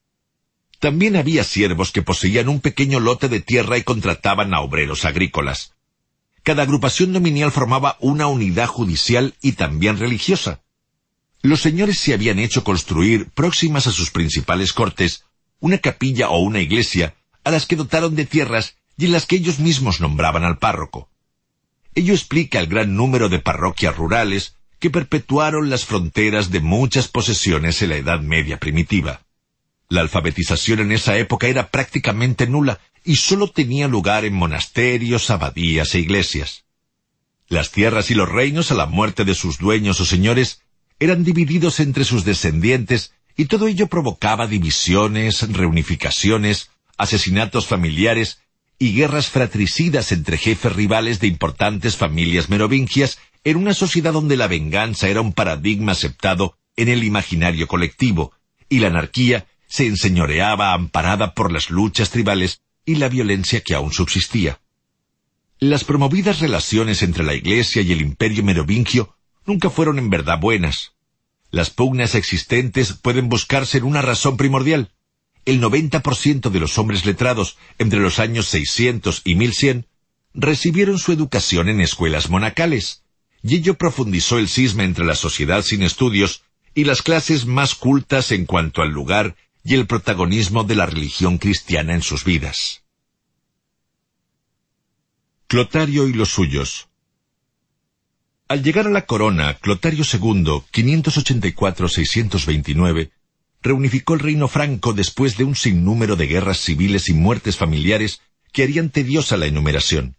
También 0.82 1.14
había 1.14 1.44
siervos 1.44 1.92
que 1.92 2.02
poseían 2.02 2.48
un 2.48 2.58
pequeño 2.58 2.98
lote 2.98 3.28
de 3.28 3.38
tierra 3.38 3.78
y 3.78 3.84
contrataban 3.84 4.52
a 4.52 4.62
obreros 4.62 5.04
agrícolas. 5.04 5.74
Cada 6.42 6.64
agrupación 6.64 7.12
dominial 7.12 7.52
formaba 7.52 7.96
una 8.00 8.26
unidad 8.26 8.66
judicial 8.66 9.36
y 9.40 9.52
también 9.52 9.96
religiosa. 9.96 10.60
Los 11.40 11.60
señores 11.60 12.00
se 12.00 12.14
habían 12.14 12.40
hecho 12.40 12.64
construir, 12.64 13.30
próximas 13.30 13.86
a 13.86 13.92
sus 13.92 14.10
principales 14.10 14.72
cortes, 14.72 15.24
una 15.60 15.78
capilla 15.78 16.30
o 16.30 16.40
una 16.40 16.58
iglesia, 16.58 17.14
a 17.44 17.52
las 17.52 17.66
que 17.66 17.76
dotaron 17.76 18.16
de 18.16 18.26
tierras 18.26 18.74
y 18.98 19.04
en 19.04 19.12
las 19.12 19.26
que 19.26 19.36
ellos 19.36 19.60
mismos 19.60 20.00
nombraban 20.00 20.42
al 20.42 20.58
párroco. 20.58 21.08
Ello 21.94 22.12
explica 22.12 22.58
el 22.58 22.66
gran 22.66 22.96
número 22.96 23.28
de 23.28 23.38
parroquias 23.38 23.96
rurales 23.96 24.56
que 24.80 24.90
perpetuaron 24.90 25.70
las 25.70 25.84
fronteras 25.84 26.50
de 26.50 26.58
muchas 26.58 27.06
posesiones 27.06 27.80
en 27.82 27.90
la 27.90 27.96
Edad 27.98 28.20
Media 28.20 28.58
primitiva. 28.58 29.22
La 29.92 30.00
alfabetización 30.00 30.80
en 30.80 30.92
esa 30.92 31.18
época 31.18 31.48
era 31.48 31.68
prácticamente 31.68 32.46
nula 32.46 32.80
y 33.04 33.16
sólo 33.16 33.48
tenía 33.48 33.88
lugar 33.88 34.24
en 34.24 34.32
monasterios, 34.32 35.28
abadías 35.28 35.94
e 35.94 35.98
iglesias. 35.98 36.64
Las 37.46 37.72
tierras 37.72 38.10
y 38.10 38.14
los 38.14 38.26
reinos 38.26 38.70
a 38.70 38.74
la 38.74 38.86
muerte 38.86 39.26
de 39.26 39.34
sus 39.34 39.58
dueños 39.58 40.00
o 40.00 40.06
señores 40.06 40.62
eran 40.98 41.24
divididos 41.24 41.78
entre 41.78 42.04
sus 42.04 42.24
descendientes 42.24 43.12
y 43.36 43.44
todo 43.44 43.66
ello 43.66 43.86
provocaba 43.88 44.46
divisiones, 44.46 45.46
reunificaciones, 45.52 46.70
asesinatos 46.96 47.66
familiares 47.66 48.38
y 48.78 48.94
guerras 48.94 49.28
fratricidas 49.28 50.10
entre 50.10 50.38
jefes 50.38 50.74
rivales 50.74 51.20
de 51.20 51.26
importantes 51.26 51.98
familias 51.98 52.48
merovingias 52.48 53.18
en 53.44 53.58
una 53.58 53.74
sociedad 53.74 54.14
donde 54.14 54.38
la 54.38 54.46
venganza 54.46 55.08
era 55.08 55.20
un 55.20 55.34
paradigma 55.34 55.92
aceptado 55.92 56.56
en 56.76 56.88
el 56.88 57.04
imaginario 57.04 57.68
colectivo 57.68 58.32
y 58.70 58.78
la 58.78 58.86
anarquía 58.86 59.48
se 59.72 59.86
enseñoreaba 59.86 60.74
amparada 60.74 61.32
por 61.32 61.50
las 61.50 61.70
luchas 61.70 62.10
tribales 62.10 62.60
y 62.84 62.96
la 62.96 63.08
violencia 63.08 63.62
que 63.62 63.74
aún 63.74 63.90
subsistía. 63.90 64.60
Las 65.60 65.82
promovidas 65.82 66.40
relaciones 66.40 67.00
entre 67.00 67.24
la 67.24 67.32
Iglesia 67.32 67.80
y 67.80 67.90
el 67.90 68.02
imperio 68.02 68.44
merovingio 68.44 69.16
nunca 69.46 69.70
fueron 69.70 69.98
en 69.98 70.10
verdad 70.10 70.38
buenas. 70.38 70.92
Las 71.50 71.70
pugnas 71.70 72.14
existentes 72.14 72.92
pueden 72.92 73.30
buscarse 73.30 73.78
en 73.78 73.84
una 73.84 74.02
razón 74.02 74.36
primordial. 74.36 74.90
El 75.46 75.62
90% 75.62 76.50
de 76.50 76.60
los 76.60 76.76
hombres 76.76 77.06
letrados 77.06 77.56
entre 77.78 78.00
los 78.00 78.18
años 78.18 78.48
600 78.48 79.22
y 79.24 79.36
1100 79.36 79.86
recibieron 80.34 80.98
su 80.98 81.12
educación 81.12 81.70
en 81.70 81.80
escuelas 81.80 82.28
monacales, 82.28 83.04
y 83.42 83.56
ello 83.56 83.78
profundizó 83.78 84.38
el 84.38 84.50
cisma 84.50 84.84
entre 84.84 85.06
la 85.06 85.14
sociedad 85.14 85.62
sin 85.62 85.82
estudios 85.82 86.42
y 86.74 86.84
las 86.84 87.00
clases 87.00 87.46
más 87.46 87.74
cultas 87.74 88.32
en 88.32 88.44
cuanto 88.44 88.82
al 88.82 88.90
lugar 88.90 89.34
y 89.64 89.74
el 89.74 89.86
protagonismo 89.86 90.64
de 90.64 90.74
la 90.74 90.86
religión 90.86 91.38
cristiana 91.38 91.94
en 91.94 92.02
sus 92.02 92.24
vidas. 92.24 92.82
Clotario 95.46 96.08
y 96.08 96.14
los 96.14 96.30
suyos 96.30 96.88
Al 98.48 98.62
llegar 98.62 98.86
a 98.86 98.90
la 98.90 99.04
corona, 99.06 99.54
Clotario 99.54 100.04
II, 100.10 100.62
584-629, 100.72 103.10
reunificó 103.62 104.14
el 104.14 104.20
reino 104.20 104.48
franco 104.48 104.92
después 104.92 105.36
de 105.36 105.44
un 105.44 105.54
sinnúmero 105.54 106.16
de 106.16 106.26
guerras 106.26 106.58
civiles 106.58 107.08
y 107.08 107.12
muertes 107.12 107.56
familiares 107.56 108.20
que 108.52 108.64
harían 108.64 108.90
tediosa 108.90 109.36
la 109.36 109.46
enumeración. 109.46 110.16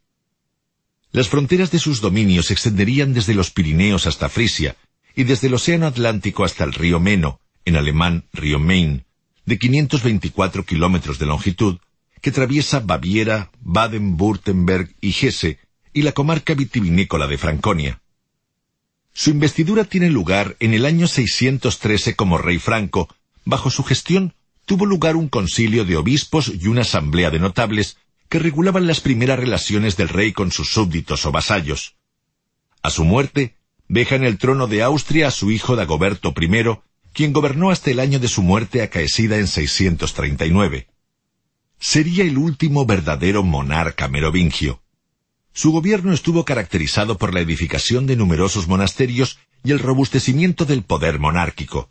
Las 1.11 1.27
fronteras 1.27 1.69
de 1.71 1.79
sus 1.79 1.99
dominios 2.01 2.47
se 2.47 2.53
extenderían 2.53 3.13
desde 3.13 3.35
los 3.35 3.51
Pirineos 3.51 4.07
hasta 4.07 4.29
Frisia, 4.29 4.75
y 5.15 5.25
desde 5.25 5.47
el 5.47 5.53
Océano 5.53 5.85
Atlántico 5.85 6.43
hasta 6.43 6.63
el 6.63 6.73
río 6.73 6.99
Meno, 6.99 7.39
en 7.65 7.75
alemán 7.75 8.25
río 8.33 8.57
Main, 8.57 9.02
de 9.45 9.57
524 9.57 10.65
kilómetros 10.65 11.19
de 11.19 11.25
longitud, 11.25 11.77
que 12.21 12.29
atraviesa 12.29 12.79
Baviera, 12.79 13.51
Baden-Württemberg 13.61 14.95
y 15.01 15.09
Hesse, 15.09 15.57
y 15.93 16.01
la 16.03 16.13
comarca 16.13 16.53
vitivinícola 16.53 17.27
de 17.27 17.37
Franconia. 17.37 18.01
Su 19.13 19.29
investidura 19.29 19.83
tiene 19.83 20.09
lugar 20.09 20.55
en 20.59 20.73
el 20.73 20.85
año 20.85 21.07
613 21.07 22.15
como 22.15 22.37
rey 22.37 22.57
franco. 22.57 23.09
Bajo 23.45 23.69
su 23.69 23.83
gestión 23.83 24.33
tuvo 24.65 24.85
lugar 24.85 25.15
un 25.15 25.29
concilio 25.29 25.85
de 25.85 25.97
obispos 25.97 26.47
y 26.47 26.67
una 26.67 26.81
asamblea 26.81 27.29
de 27.29 27.39
notables 27.39 27.97
que 28.29 28.39
regulaban 28.39 28.87
las 28.87 29.01
primeras 29.01 29.37
relaciones 29.37 29.97
del 29.97 30.09
rey 30.09 30.33
con 30.33 30.51
sus 30.51 30.69
súbditos 30.71 31.25
o 31.25 31.31
vasallos. 31.31 31.95
A 32.81 32.89
su 32.89 33.03
muerte, 33.03 33.55
deja 33.87 34.15
en 34.15 34.23
el 34.23 34.39
trono 34.39 34.65
de 34.67 34.81
Austria 34.81 35.27
a 35.27 35.31
su 35.31 35.51
hijo 35.51 35.75
Dagoberto 35.75 36.33
I, 36.35 36.79
quien 37.13 37.31
gobernó 37.31 37.69
hasta 37.69 37.91
el 37.91 37.99
año 37.99 38.19
de 38.19 38.27
su 38.27 38.41
muerte 38.41 38.81
acaecida 38.81 39.37
en 39.37 39.47
639. 39.47 40.87
Sería 41.79 42.23
el 42.23 42.37
último 42.37 42.85
verdadero 42.85 43.43
monarca 43.43 44.07
merovingio. 44.07 44.81
Su 45.53 45.71
gobierno 45.71 46.13
estuvo 46.13 46.43
caracterizado 46.45 47.17
por 47.17 47.33
la 47.33 47.41
edificación 47.41 48.07
de 48.07 48.15
numerosos 48.15 48.67
monasterios 48.67 49.37
y 49.63 49.71
el 49.71 49.79
robustecimiento 49.79 50.65
del 50.65 50.83
poder 50.83 51.19
monárquico. 51.19 51.89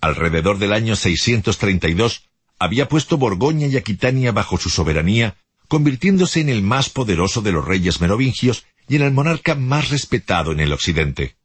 Alrededor 0.00 0.58
del 0.58 0.72
año 0.72 0.96
632 0.96 2.28
había 2.58 2.88
puesto 2.88 3.16
Borgoña 3.16 3.68
y 3.68 3.76
Aquitania 3.76 4.32
bajo 4.32 4.58
su 4.58 4.68
soberanía, 4.68 5.36
convirtiéndose 5.68 6.40
en 6.40 6.48
el 6.48 6.62
más 6.62 6.90
poderoso 6.90 7.40
de 7.40 7.52
los 7.52 7.64
reyes 7.64 8.00
merovingios 8.00 8.64
y 8.88 8.96
en 8.96 9.02
el 9.02 9.12
monarca 9.12 9.54
más 9.54 9.90
respetado 9.90 10.52
en 10.52 10.60
el 10.60 10.72
occidente. 10.72 11.36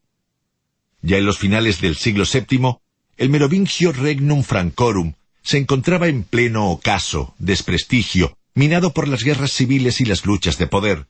Ya 1.02 1.18
en 1.18 1.26
los 1.26 1.38
finales 1.38 1.82
del 1.82 1.96
siglo 1.96 2.26
VII, 2.32 2.78
el 3.18 3.30
merovingio 3.30 3.92
Regnum 3.92 4.44
Francorum 4.44 5.14
se 5.42 5.58
encontraba 5.58 6.08
en 6.08 6.24
pleno 6.24 6.70
ocaso, 6.70 7.34
desprestigio, 7.40 8.38
minado 8.54 8.94
por 8.94 9.08
las 9.08 9.24
guerras 9.24 9.52
civiles 9.52 10.02
y 10.02 10.06
las 10.06 10.26
luchas 10.26 10.58
de 10.58 10.68
poder. 10.68 11.08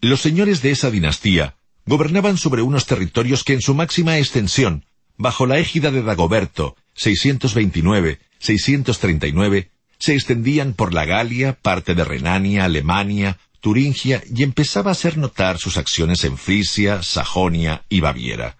Los 0.00 0.20
señores 0.20 0.62
de 0.62 0.70
esa 0.70 0.90
dinastía 0.90 1.56
gobernaban 1.86 2.38
sobre 2.38 2.62
unos 2.62 2.86
territorios 2.86 3.44
que 3.44 3.52
en 3.54 3.60
su 3.60 3.74
máxima 3.74 4.18
extensión, 4.18 4.84
bajo 5.16 5.46
la 5.46 5.58
égida 5.58 5.90
de 5.90 6.02
Dagoberto, 6.02 6.76
629-639, 6.96 9.70
se 9.98 10.14
extendían 10.14 10.74
por 10.74 10.94
la 10.94 11.04
Galia, 11.04 11.54
parte 11.54 11.94
de 11.94 12.04
Renania, 12.04 12.64
Alemania, 12.64 13.38
Turingia 13.60 14.22
y 14.34 14.42
empezaba 14.42 14.90
a 14.90 14.92
hacer 14.92 15.18
notar 15.18 15.58
sus 15.58 15.76
acciones 15.76 16.24
en 16.24 16.36
Frisia, 16.36 17.04
Sajonia 17.04 17.84
y 17.88 18.00
Baviera. 18.00 18.56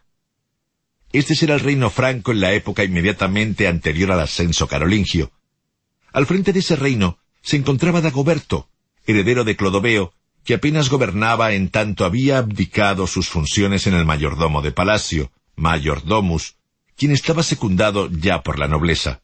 Este 1.13 1.35
será 1.35 1.55
el 1.55 1.61
reino 1.61 1.91
franco 1.91 2.33
en 2.33 2.41
la 2.41 2.53
época 2.53 2.85
inmediatamente 2.85 3.69
anterior 3.69 4.13
al 4.13 4.21
ascenso 4.21 4.67
carolingio. 4.67 5.31
Al 6.13 6.27
frente 6.27 6.53
de 6.53 6.61
ese 6.61 6.77
reino 6.77 7.19
se 7.43 7.57
encontraba 7.57 8.01
Dagoberto, 8.01 8.69
heredero 9.07 9.45
de 9.45 9.57
Clodoveo, 9.57 10.15
que 10.45 10.55
apenas 10.55 10.89
gobernaba 10.89 11.53
en 11.53 11.69
tanto 11.69 12.05
había 12.05 12.39
abdicado 12.39 13.07
sus 13.07 13.29
funciones 13.29 13.87
en 13.87 13.95
el 13.95 14.05
mayordomo 14.05 14.63
de 14.63 14.73
palacio, 14.73 15.31
mayordomus, 15.55 16.57
quien 16.97 17.13
estaba 17.13 17.43
secundado 17.43 18.11
ya 18.11 18.43
por 18.43 18.59
la 18.59 18.69
nobleza. 18.69 19.21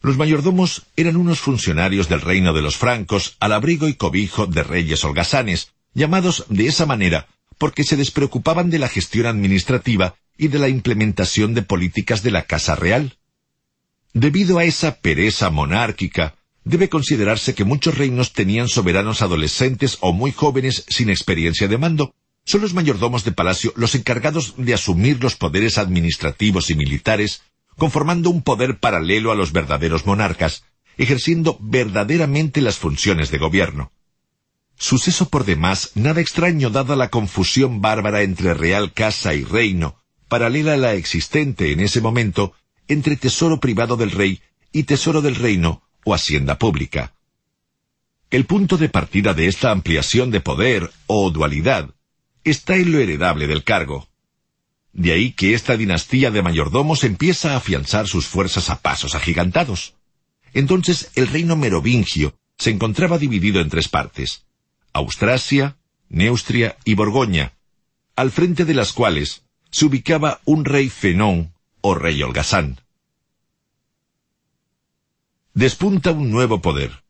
Los 0.00 0.16
mayordomos 0.16 0.86
eran 0.96 1.16
unos 1.16 1.40
funcionarios 1.40 2.08
del 2.08 2.20
reino 2.20 2.52
de 2.52 2.62
los 2.62 2.76
francos 2.76 3.36
al 3.40 3.52
abrigo 3.52 3.88
y 3.88 3.94
cobijo 3.94 4.46
de 4.46 4.62
reyes 4.62 5.04
holgazanes, 5.04 5.72
llamados 5.92 6.44
de 6.48 6.66
esa 6.66 6.86
manera 6.86 7.26
porque 7.58 7.82
se 7.82 7.96
despreocupaban 7.96 8.70
de 8.70 8.78
la 8.78 8.88
gestión 8.88 9.26
administrativa 9.26 10.14
y 10.38 10.48
de 10.48 10.58
la 10.58 10.68
implementación 10.68 11.52
de 11.52 11.62
políticas 11.62 12.22
de 12.22 12.30
la 12.30 12.44
Casa 12.44 12.76
Real. 12.76 13.18
Debido 14.14 14.58
a 14.58 14.64
esa 14.64 15.00
pereza 15.00 15.50
monárquica, 15.50 16.36
debe 16.64 16.88
considerarse 16.88 17.54
que 17.54 17.64
muchos 17.64 17.98
reinos 17.98 18.32
tenían 18.32 18.68
soberanos 18.68 19.20
adolescentes 19.20 19.98
o 20.00 20.12
muy 20.12 20.32
jóvenes 20.32 20.84
sin 20.88 21.10
experiencia 21.10 21.68
de 21.68 21.76
mando. 21.76 22.14
Son 22.44 22.62
los 22.62 22.72
mayordomos 22.72 23.24
de 23.24 23.32
palacio 23.32 23.72
los 23.76 23.94
encargados 23.94 24.54
de 24.56 24.72
asumir 24.72 25.22
los 25.22 25.36
poderes 25.36 25.76
administrativos 25.76 26.70
y 26.70 26.74
militares 26.74 27.42
conformando 27.76 28.30
un 28.30 28.42
poder 28.42 28.78
paralelo 28.78 29.30
a 29.32 29.34
los 29.34 29.52
verdaderos 29.52 30.04
monarcas, 30.04 30.64
ejerciendo 30.98 31.56
verdaderamente 31.60 32.60
las 32.60 32.76
funciones 32.76 33.30
de 33.30 33.38
gobierno. 33.38 33.92
Suceso 34.76 35.28
por 35.28 35.44
demás 35.44 35.92
nada 35.94 36.20
extraño 36.20 36.70
dada 36.70 36.96
la 36.96 37.08
confusión 37.08 37.80
bárbara 37.80 38.22
entre 38.22 38.54
real 38.54 38.92
casa 38.92 39.34
y 39.34 39.44
reino, 39.44 39.96
paralela 40.28 40.74
a 40.74 40.76
la 40.76 40.94
existente 40.94 41.72
en 41.72 41.80
ese 41.80 42.00
momento 42.00 42.52
entre 42.86 43.16
tesoro 43.16 43.60
privado 43.60 43.96
del 43.96 44.10
rey 44.10 44.40
y 44.72 44.84
tesoro 44.84 45.22
del 45.22 45.34
reino 45.34 45.82
o 46.04 46.14
hacienda 46.14 46.58
pública. 46.58 47.14
El 48.30 48.44
punto 48.44 48.76
de 48.76 48.88
partida 48.88 49.32
de 49.34 49.46
esta 49.46 49.70
ampliación 49.70 50.30
de 50.30 50.40
poder 50.40 50.90
o 51.06 51.30
dualidad 51.30 51.94
está 52.44 52.76
en 52.76 52.92
lo 52.92 52.98
heredable 52.98 53.46
del 53.46 53.64
cargo. 53.64 54.08
De 54.92 55.12
ahí 55.12 55.32
que 55.32 55.54
esta 55.54 55.76
dinastía 55.76 56.30
de 56.30 56.42
mayordomos 56.42 57.04
empieza 57.04 57.52
a 57.52 57.56
afianzar 57.56 58.06
sus 58.06 58.26
fuerzas 58.26 58.68
a 58.70 58.80
pasos 58.80 59.14
agigantados. 59.14 59.94
Entonces 60.52 61.10
el 61.14 61.28
reino 61.28 61.56
merovingio 61.56 62.34
se 62.58 62.70
encontraba 62.70 63.18
dividido 63.18 63.60
en 63.60 63.70
tres 63.70 63.88
partes, 63.88 64.44
Austrasia, 64.92 65.76
Neustria 66.08 66.76
y 66.84 66.94
Borgoña, 66.94 67.52
al 68.16 68.30
frente 68.30 68.64
de 68.64 68.74
las 68.74 68.92
cuales 68.92 69.42
se 69.70 69.86
ubicaba 69.86 70.40
un 70.44 70.64
rey 70.64 70.88
fenón 70.88 71.52
o 71.80 71.94
rey 71.94 72.22
holgazán. 72.22 72.80
Despunta 75.54 76.12
un 76.12 76.30
nuevo 76.30 76.60
poder. 76.60 77.02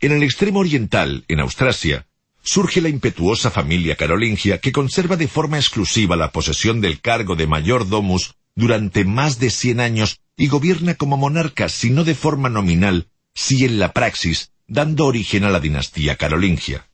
En 0.00 0.12
el 0.12 0.22
extremo 0.22 0.60
oriental, 0.60 1.24
en 1.28 1.40
Austrasia, 1.40 2.06
surge 2.42 2.80
la 2.80 2.88
impetuosa 2.88 3.50
familia 3.50 3.96
carolingia 3.96 4.58
que 4.58 4.72
conserva 4.72 5.16
de 5.16 5.28
forma 5.28 5.58
exclusiva 5.58 6.16
la 6.16 6.32
posesión 6.32 6.80
del 6.80 7.00
cargo 7.00 7.36
de 7.36 7.46
mayordomus 7.46 8.34
durante 8.54 9.04
más 9.04 9.38
de 9.38 9.50
cien 9.50 9.80
años 9.80 10.20
y 10.36 10.48
gobierna 10.48 10.94
como 10.94 11.16
monarca, 11.16 11.68
si 11.68 11.90
no 11.90 12.04
de 12.04 12.14
forma 12.14 12.48
nominal, 12.48 13.08
si 13.34 13.64
en 13.64 13.78
la 13.78 13.92
praxis, 13.92 14.52
dando 14.66 15.06
origen 15.06 15.44
a 15.44 15.50
la 15.50 15.60
dinastía 15.60 16.16
carolingia. 16.16 16.89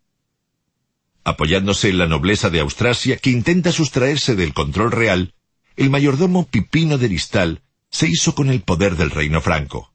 Apoyándose 1.27 1.89
en 1.89 1.99
la 1.99 2.07
nobleza 2.07 2.51
de 2.51 2.61
Austrasia, 2.61 3.17
que 3.17 3.31
intenta 3.31 3.73
sustraerse 3.73 4.37
del 4.37 4.55
control 4.55 4.93
real, 4.93 5.35
el 5.75 5.91
mayordomo 5.91 6.47
Pipino 6.47 6.99
de 6.99 7.09
Ristal 7.09 7.63
se 7.91 8.07
hizo 8.07 8.37
con 8.37 8.49
el 8.49 8.61
poder 8.61 8.95
del 8.95 9.11
reino 9.11 9.41
franco. 9.41 9.93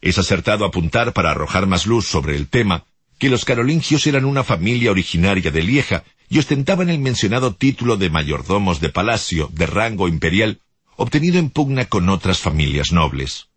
Es 0.00 0.16
acertado 0.16 0.64
apuntar 0.64 1.12
para 1.12 1.32
arrojar 1.32 1.66
más 1.66 1.84
luz 1.84 2.06
sobre 2.06 2.34
el 2.34 2.48
tema 2.48 2.86
que 3.18 3.28
los 3.28 3.44
carolingios 3.44 4.06
eran 4.06 4.24
una 4.24 4.42
familia 4.42 4.90
originaria 4.90 5.50
de 5.50 5.62
Lieja 5.62 6.02
y 6.30 6.38
ostentaban 6.38 6.88
el 6.88 6.98
mencionado 6.98 7.54
título 7.54 7.98
de 7.98 8.08
mayordomos 8.08 8.80
de 8.80 8.88
palacio 8.88 9.50
de 9.52 9.66
rango 9.66 10.08
imperial, 10.08 10.62
obtenido 10.96 11.38
en 11.38 11.50
pugna 11.50 11.90
con 11.90 12.08
otras 12.08 12.38
familias 12.38 12.90
nobles. 12.90 13.48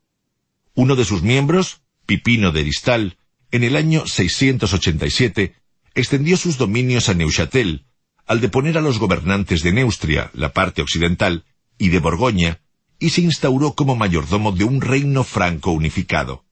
Uno 0.73 0.97
de 0.97 1.05
sus 1.05 1.21
miembros, 1.21 1.79
Pipino 2.05 2.51
de 2.51 2.65
Distal, 2.65 3.15
en 3.49 3.63
el 3.63 3.77
año 3.77 4.05
687, 4.05 5.55
extendió 5.95 6.37
sus 6.37 6.57
dominios 6.57 7.09
a 7.09 7.13
Neuchâtel, 7.13 7.85
al 8.25 8.41
deponer 8.41 8.77
a 8.77 8.81
los 8.81 8.99
gobernantes 8.99 9.63
de 9.63 9.73
Neustria, 9.73 10.29
la 10.33 10.53
parte 10.53 10.81
occidental, 10.81 11.45
y 11.77 11.89
de 11.89 11.99
Borgoña, 11.99 12.59
y 12.99 13.11
se 13.11 13.21
instauró 13.21 13.73
como 13.73 13.95
mayordomo 13.95 14.51
de 14.51 14.65
un 14.65 14.81
reino 14.81 15.23
franco 15.23 15.71
unificado. 15.71 16.45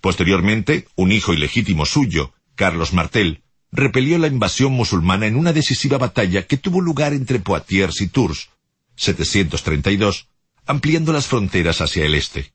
Posteriormente, 0.00 0.86
un 0.94 1.12
hijo 1.12 1.32
ilegítimo 1.32 1.86
suyo, 1.86 2.34
Carlos 2.54 2.92
Martel, 2.92 3.42
repelió 3.72 4.18
la 4.18 4.28
invasión 4.28 4.72
musulmana 4.72 5.26
en 5.26 5.36
una 5.36 5.52
decisiva 5.52 5.98
batalla 5.98 6.46
que 6.46 6.58
tuvo 6.58 6.80
lugar 6.80 7.12
entre 7.12 7.40
Poitiers 7.40 8.00
y 8.00 8.08
Tours, 8.08 8.50
732, 8.96 10.28
ampliando 10.66 11.12
las 11.12 11.26
fronteras 11.26 11.80
hacia 11.80 12.04
el 12.04 12.14
este. 12.14 12.52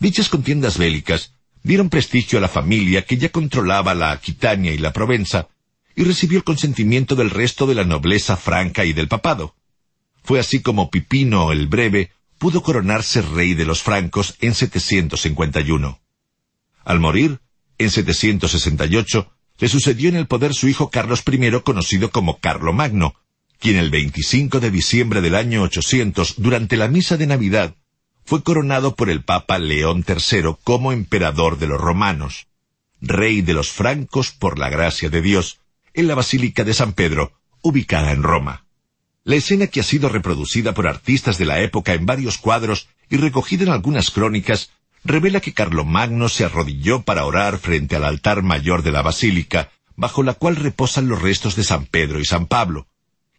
Dichas 0.00 0.28
contiendas 0.28 0.78
bélicas 0.78 1.32
dieron 1.62 1.88
prestigio 1.88 2.38
a 2.38 2.42
la 2.42 2.48
familia 2.48 3.04
que 3.04 3.16
ya 3.16 3.30
controlaba 3.30 3.94
la 3.94 4.12
Aquitania 4.12 4.72
y 4.72 4.78
la 4.78 4.92
Provenza, 4.92 5.48
y 5.94 6.04
recibió 6.04 6.38
el 6.38 6.44
consentimiento 6.44 7.14
del 7.14 7.30
resto 7.30 7.66
de 7.66 7.74
la 7.74 7.84
nobleza 7.84 8.36
franca 8.36 8.84
y 8.84 8.92
del 8.92 9.08
papado. 9.08 9.54
Fue 10.24 10.40
así 10.40 10.60
como 10.60 10.90
Pipino 10.90 11.52
el 11.52 11.66
Breve 11.66 12.12
pudo 12.38 12.62
coronarse 12.62 13.22
rey 13.22 13.54
de 13.54 13.64
los 13.64 13.82
francos 13.82 14.34
en 14.40 14.54
751. 14.54 16.00
Al 16.84 16.98
morir, 16.98 17.40
en 17.78 17.90
768, 17.90 19.30
le 19.58 19.68
sucedió 19.68 20.08
en 20.08 20.16
el 20.16 20.26
poder 20.26 20.54
su 20.54 20.68
hijo 20.68 20.90
Carlos 20.90 21.22
I, 21.30 21.60
conocido 21.62 22.10
como 22.10 22.40
Carlomagno, 22.40 23.14
quien 23.60 23.76
el 23.76 23.90
25 23.90 24.58
de 24.58 24.72
diciembre 24.72 25.20
del 25.20 25.36
año 25.36 25.62
800, 25.62 26.34
durante 26.38 26.76
la 26.76 26.88
misa 26.88 27.16
de 27.16 27.28
Navidad, 27.28 27.76
fue 28.24 28.42
coronado 28.42 28.94
por 28.94 29.10
el 29.10 29.22
Papa 29.22 29.58
León 29.58 30.04
III 30.06 30.56
como 30.64 30.92
emperador 30.92 31.58
de 31.58 31.66
los 31.66 31.80
romanos, 31.80 32.46
rey 33.00 33.42
de 33.42 33.52
los 33.52 33.70
francos 33.70 34.30
por 34.30 34.58
la 34.58 34.70
gracia 34.70 35.10
de 35.10 35.22
Dios, 35.22 35.58
en 35.94 36.06
la 36.06 36.14
Basílica 36.14 36.64
de 36.64 36.74
San 36.74 36.92
Pedro, 36.92 37.32
ubicada 37.60 38.12
en 38.12 38.22
Roma. 38.22 38.64
La 39.24 39.36
escena 39.36 39.66
que 39.66 39.80
ha 39.80 39.84
sido 39.84 40.08
reproducida 40.08 40.74
por 40.74 40.86
artistas 40.86 41.38
de 41.38 41.46
la 41.46 41.60
época 41.60 41.94
en 41.94 42.06
varios 42.06 42.38
cuadros 42.38 42.88
y 43.08 43.16
recogida 43.16 43.64
en 43.64 43.70
algunas 43.70 44.10
crónicas 44.10 44.70
revela 45.04 45.40
que 45.40 45.52
Carlomagno 45.52 46.28
se 46.28 46.44
arrodilló 46.44 47.02
para 47.02 47.24
orar 47.24 47.58
frente 47.58 47.96
al 47.96 48.04
altar 48.04 48.42
mayor 48.42 48.82
de 48.82 48.92
la 48.92 49.02
basílica, 49.02 49.70
bajo 49.96 50.22
la 50.22 50.34
cual 50.34 50.56
reposan 50.56 51.08
los 51.08 51.20
restos 51.20 51.56
de 51.56 51.64
San 51.64 51.86
Pedro 51.86 52.20
y 52.20 52.24
San 52.24 52.46
Pablo, 52.46 52.86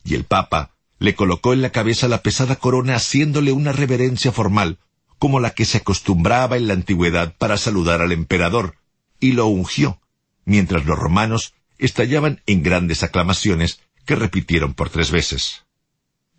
y 0.04 0.16
el 0.16 0.26
Papa 0.26 0.73
le 1.04 1.16
colocó 1.16 1.52
en 1.52 1.62
la 1.62 1.72
cabeza 1.72 2.08
la 2.08 2.22
pesada 2.22 2.56
corona 2.56 2.96
haciéndole 2.96 3.52
una 3.52 3.74
reverencia 3.74 4.32
formal, 4.32 4.78
como 5.20 5.42
la 5.42 5.50
que 5.50 5.66
se 5.66 5.80
acostumbraba 5.80 6.56
en 6.56 6.70
la 6.70 6.76
antigüedad 6.76 7.36
para 7.38 7.58
saludar 7.58 8.02
al 8.02 8.14
emperador, 8.14 8.78
y 9.20 9.34
lo 9.34 9.48
ungió, 9.48 10.00
mientras 10.46 10.86
los 10.86 10.98
romanos 10.98 11.56
estallaban 11.78 12.42
en 12.46 12.64
grandes 12.64 13.04
aclamaciones 13.04 13.82
que 14.06 14.16
repitieron 14.16 14.76
por 14.76 14.90
tres 14.90 15.12
veces. 15.12 15.66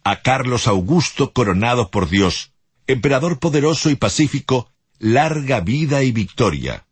A 0.03 0.23
Carlos 0.23 0.67
Augusto 0.67 1.35
coronado 1.35 1.91
por 1.91 2.09
Dios, 2.09 2.53
emperador 2.87 3.41
poderoso 3.41 3.91
y 3.91 3.97
pacífico, 3.97 4.71
larga 4.99 5.61
vida 5.61 6.03
y 6.05 6.11
victoria. 6.11 6.87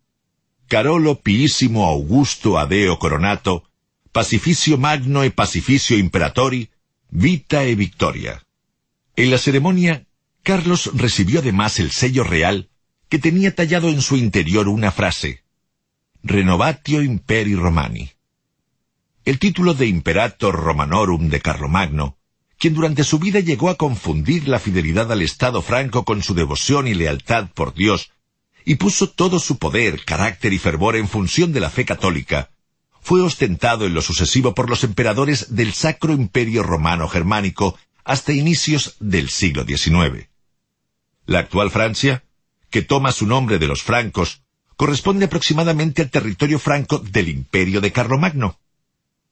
Carolo 0.68 1.22
Piísimo 1.22 1.86
Augusto 1.86 2.58
Adeo 2.58 2.98
Coronato, 2.98 3.64
Pacificio 4.12 4.76
Magno 4.76 5.22
e 5.22 5.30
Pacificio 5.30 5.96
Imperatori, 5.96 6.68
Vita 7.14 7.64
e 7.64 7.74
Victoria. 7.74 8.42
En 9.16 9.30
la 9.30 9.36
ceremonia, 9.36 10.06
Carlos 10.42 10.90
recibió 10.94 11.40
además 11.40 11.78
el 11.78 11.90
sello 11.90 12.24
real 12.24 12.70
que 13.10 13.18
tenía 13.18 13.54
tallado 13.54 13.90
en 13.90 14.00
su 14.00 14.16
interior 14.16 14.66
una 14.66 14.90
frase, 14.90 15.44
Renovatio 16.22 17.02
Imperi 17.02 17.54
Romani. 17.54 18.12
El 19.26 19.38
título 19.38 19.74
de 19.74 19.88
Imperator 19.88 20.54
Romanorum 20.54 21.28
de 21.28 21.42
Carlomagno, 21.42 22.16
quien 22.56 22.72
durante 22.72 23.04
su 23.04 23.18
vida 23.18 23.40
llegó 23.40 23.68
a 23.68 23.76
confundir 23.76 24.48
la 24.48 24.58
fidelidad 24.58 25.12
al 25.12 25.20
Estado 25.20 25.60
franco 25.60 26.06
con 26.06 26.22
su 26.22 26.32
devoción 26.32 26.88
y 26.88 26.94
lealtad 26.94 27.50
por 27.52 27.74
Dios, 27.74 28.10
y 28.64 28.76
puso 28.76 29.10
todo 29.10 29.38
su 29.38 29.58
poder, 29.58 30.06
carácter 30.06 30.54
y 30.54 30.58
fervor 30.58 30.96
en 30.96 31.08
función 31.08 31.52
de 31.52 31.60
la 31.60 31.68
fe 31.68 31.84
católica, 31.84 32.51
fue 33.02 33.20
ostentado 33.20 33.84
en 33.84 33.94
lo 33.94 34.00
sucesivo 34.00 34.54
por 34.54 34.70
los 34.70 34.84
emperadores 34.84 35.54
del 35.56 35.74
Sacro 35.74 36.12
Imperio 36.12 36.62
Romano 36.62 37.08
Germánico 37.08 37.76
hasta 38.04 38.32
inicios 38.32 38.96
del 39.00 39.28
siglo 39.28 39.64
XIX. 39.64 40.28
La 41.26 41.40
actual 41.40 41.70
Francia, 41.70 42.24
que 42.70 42.82
toma 42.82 43.10
su 43.12 43.26
nombre 43.26 43.58
de 43.58 43.66
los 43.66 43.82
francos, 43.82 44.42
corresponde 44.76 45.26
aproximadamente 45.26 46.02
al 46.02 46.10
territorio 46.10 46.58
franco 46.58 47.00
del 47.00 47.28
Imperio 47.28 47.80
de 47.80 47.92
Carlomagno. 47.92 48.58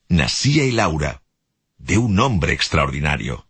Nacía 0.08 0.64
el 0.64 0.80
aura 0.80 1.22
de 1.78 1.96
un 1.96 2.18
hombre 2.18 2.52
extraordinario. 2.52 3.46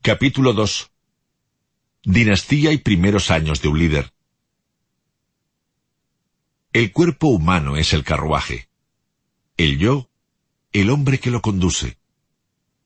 Capítulo 0.00 0.54
2 0.54 0.90
Dinastía 2.04 2.72
y 2.72 2.78
primeros 2.78 3.30
años 3.30 3.60
de 3.60 3.68
un 3.68 3.78
líder. 3.78 4.12
El 6.78 6.92
cuerpo 6.92 7.26
humano 7.26 7.76
es 7.76 7.92
el 7.92 8.04
carruaje. 8.04 8.68
El 9.56 9.80
yo, 9.80 10.08
el 10.72 10.90
hombre 10.90 11.18
que 11.18 11.32
lo 11.32 11.42
conduce. 11.42 11.98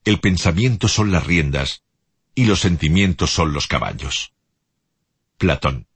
El 0.07 0.19
pensamiento 0.19 0.89
son 0.89 1.13
las 1.13 1.27
riendas 1.27 1.83
y 2.35 2.47
los 2.47 2.61
sentimientos 2.61 3.33
son 3.33 3.53
los 3.53 3.67
caballos. 3.67 4.33
Platón. 5.37 5.89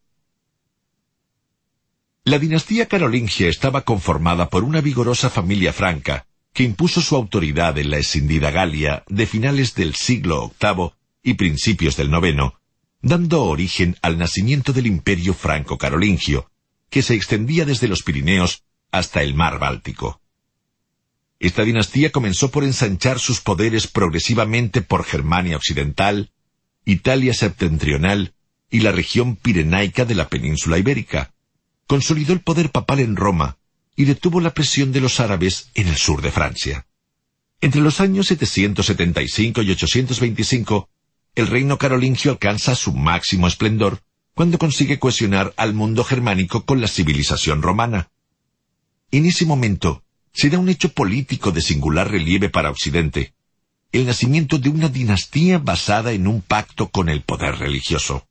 La 2.23 2.39
dinastía 2.39 2.87
carolingia 2.87 3.49
estaba 3.49 3.81
conformada 3.81 4.51
por 4.51 4.63
una 4.63 4.83
vigorosa 4.83 5.31
familia 5.31 5.73
franca 5.73 6.27
que 6.53 6.65
impuso 6.65 7.01
su 7.01 7.17
autoridad 7.17 7.79
en 7.79 7.89
la 7.89 7.97
escindida 7.97 8.51
Galia 8.51 9.05
de 9.09 9.27
finales 9.27 9.75
del 9.75 9.95
siglo 9.95 10.53
VIII 10.61 10.91
y 11.23 11.33
principios 11.33 11.97
del 11.97 12.11
IX, 12.11 12.53
dando 13.01 13.45
origen 13.45 13.97
al 14.03 14.19
nacimiento 14.19 14.75
del 14.75 14.87
imperio 14.87 15.33
franco-carolingio, 15.33 16.51
que 16.91 17.03
se 17.03 17.15
extendía 17.15 17.65
desde 17.65 17.89
los 17.89 18.03
Pirineos 18.03 18.65
hasta 18.91 19.23
el 19.23 19.35
mar 19.35 19.59
Báltico. 19.59 20.21
Esta 21.39 21.65
dinastía 21.65 22.13
comenzó 22.13 22.51
por 22.51 22.65
ensanchar 22.65 23.19
sus 23.19 23.41
poderes 23.41 23.87
progresivamente 23.87 24.81
por 24.81 25.05
Germania 25.05 25.57
Occidental, 25.57 26.31
Italia 26.85 27.35
septentrional 27.35 28.35
y 28.71 28.81
la 28.81 28.93
región 28.93 29.37
pirenaica 29.37 30.05
de 30.05 30.15
la 30.15 30.29
península 30.29 30.79
ibérica. 30.79 31.35
Consolidó 31.87 32.33
el 32.33 32.41
poder 32.41 32.71
papal 32.71 33.01
en 33.01 33.17
Roma 33.17 33.59
y 33.95 34.05
detuvo 34.05 34.41
la 34.41 34.55
presión 34.55 34.93
de 34.93 35.01
los 35.01 35.21
árabes 35.21 35.71
en 35.75 35.89
el 35.89 35.97
sur 35.97 36.23
de 36.23 36.31
Francia. 36.31 36.87
Entre 37.61 37.81
los 37.81 38.01
años 38.01 38.27
775 38.27 39.63
y 39.63 39.71
825, 39.71 40.89
el 41.35 41.47
reino 41.47 41.79
carolingio 41.79 42.31
alcanza 42.31 42.75
su 42.75 42.93
máximo 42.93 43.47
esplendor 43.47 44.03
cuando 44.37 44.59
consigue 44.59 44.99
cohesionar 44.99 45.55
al 45.57 45.73
mundo 45.73 46.05
germánico 46.05 46.67
con 46.67 46.83
la 46.83 46.89
civilización 46.89 47.63
romana. 47.63 48.11
En 49.11 49.25
ese 49.25 49.47
momento 49.47 50.05
se 50.35 50.51
da 50.51 50.59
un 50.59 50.69
hecho 50.69 50.93
político 50.93 51.53
de 51.53 51.63
singular 51.63 52.11
relieve 52.11 52.51
para 52.51 52.69
Occidente, 52.69 53.33
el 53.93 54.05
nacimiento 54.05 54.59
de 54.59 54.69
una 54.69 54.91
dinastía 54.91 55.57
basada 55.57 56.13
en 56.13 56.27
un 56.27 56.43
pacto 56.43 56.91
con 56.91 57.09
el 57.09 57.23
poder 57.23 57.57
religioso. 57.57 58.29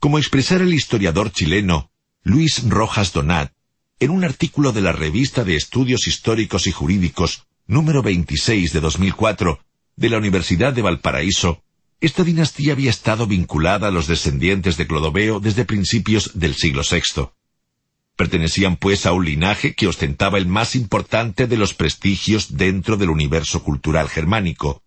Como 0.00 0.18
expresara 0.18 0.64
el 0.64 0.74
historiador 0.74 1.32
chileno 1.32 1.90
Luis 2.22 2.68
Rojas 2.68 3.14
Donat, 3.14 3.52
en 4.00 4.10
un 4.10 4.22
artículo 4.22 4.72
de 4.72 4.82
la 4.82 4.92
Revista 4.92 5.44
de 5.44 5.56
Estudios 5.56 6.06
Históricos 6.06 6.66
y 6.66 6.72
Jurídicos 6.72 7.46
número 7.66 8.02
26 8.02 8.74
de 8.74 8.80
2004 8.80 9.60
de 9.96 10.10
la 10.10 10.18
Universidad 10.18 10.74
de 10.74 10.82
Valparaíso, 10.82 11.63
esta 12.04 12.22
dinastía 12.22 12.72
había 12.72 12.90
estado 12.90 13.26
vinculada 13.26 13.88
a 13.88 13.90
los 13.90 14.06
descendientes 14.06 14.76
de 14.76 14.86
Clodoveo 14.86 15.40
desde 15.40 15.64
principios 15.64 16.32
del 16.34 16.54
siglo 16.54 16.82
VI. 16.82 17.30
Pertenecían 18.16 18.76
pues 18.76 19.06
a 19.06 19.12
un 19.12 19.24
linaje 19.24 19.74
que 19.74 19.86
ostentaba 19.86 20.36
el 20.36 20.46
más 20.46 20.74
importante 20.76 21.46
de 21.46 21.56
los 21.56 21.72
prestigios 21.72 22.56
dentro 22.56 22.98
del 22.98 23.08
universo 23.08 23.62
cultural 23.62 24.10
germánico, 24.10 24.82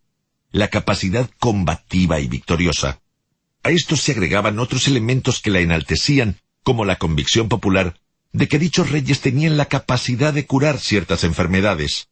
la 0.52 0.68
capacidad 0.68 1.30
combativa 1.40 2.20
y 2.20 2.28
victoriosa. 2.28 3.02
A 3.64 3.72
esto 3.72 3.96
se 3.96 4.12
agregaban 4.12 4.60
otros 4.60 4.88
elementos 4.88 5.42
que 5.42 5.50
la 5.50 5.60
enaltecían, 5.60 6.38
como 6.62 6.86
la 6.86 6.98
convicción 6.98 7.50
popular 7.50 8.00
de 8.32 8.48
que 8.48 8.60
dichos 8.60 8.92
reyes 8.92 9.22
tenían 9.22 9.58
la 9.58 9.66
capacidad 9.66 10.34
de 10.34 10.46
curar 10.46 10.80
ciertas 10.80 11.24
enfermedades. 11.24 12.10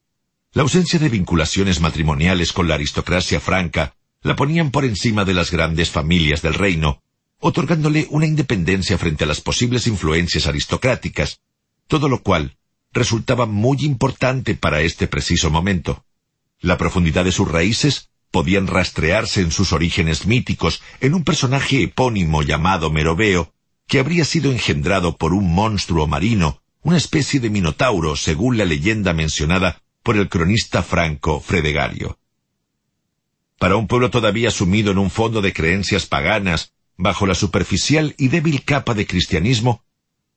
La 0.51 0.63
ausencia 0.63 0.97
de 0.97 1.09
vinculaciones 1.09 1.79
matrimoniales 1.79 2.53
con 2.53 2.67
la 2.67 2.73
aristocracia 2.73 3.39
franca 3.39 3.93
la 4.25 4.35
ponían 4.35 4.71
por 4.71 4.85
encima 4.85 5.23
de 5.23 5.35
las 5.35 5.51
grandes 5.51 5.91
familias 5.91 6.41
del 6.41 6.55
reino, 6.55 7.03
otorgándole 7.39 8.07
una 8.09 8.25
independencia 8.25 8.97
frente 8.97 9.23
a 9.23 9.27
las 9.27 9.39
posibles 9.39 9.85
influencias 9.85 10.47
aristocráticas, 10.47 11.41
todo 11.87 12.09
lo 12.09 12.23
cual 12.23 12.57
resultaba 12.91 13.45
muy 13.45 13.77
importante 13.81 14.55
para 14.55 14.81
este 14.81 15.05
preciso 15.05 15.51
momento. 15.51 16.05
La 16.59 16.75
profundidad 16.75 17.23
de 17.23 17.31
sus 17.31 17.47
raíces 17.47 18.09
podían 18.31 18.65
rastrearse 18.65 19.41
en 19.41 19.51
sus 19.51 19.73
orígenes 19.73 20.25
míticos 20.25 20.81
en 21.01 21.13
un 21.13 21.23
personaje 21.23 21.83
epónimo 21.83 22.41
llamado 22.41 22.89
Meroveo, 22.89 23.53
que 23.85 23.99
habría 23.99 24.25
sido 24.25 24.51
engendrado 24.51 25.17
por 25.17 25.35
un 25.35 25.53
monstruo 25.53 26.07
marino, 26.07 26.63
una 26.81 26.97
especie 26.97 27.39
de 27.39 27.51
minotauro, 27.51 28.15
según 28.15 28.57
la 28.57 28.65
leyenda 28.65 29.13
mencionada 29.13 29.83
por 30.01 30.17
el 30.17 30.29
cronista 30.29 30.81
franco 30.81 31.41
Fredegario. 31.41 32.17
Para 33.65 33.77
un 33.77 33.87
pueblo 33.87 34.11
todavía 34.11 34.51
sumido 34.51 34.91
en 34.91 34.99
un 34.99 35.09
fondo 35.09 35.41
de 35.41 35.51
creencias 35.51 36.05
paganas, 36.05 36.73
bajo 36.97 37.25
la 37.25 37.33
superficial 37.33 38.13
y 38.15 38.27
débil 38.27 38.63
capa 38.63 38.93
de 38.93 39.07
cristianismo, 39.07 39.81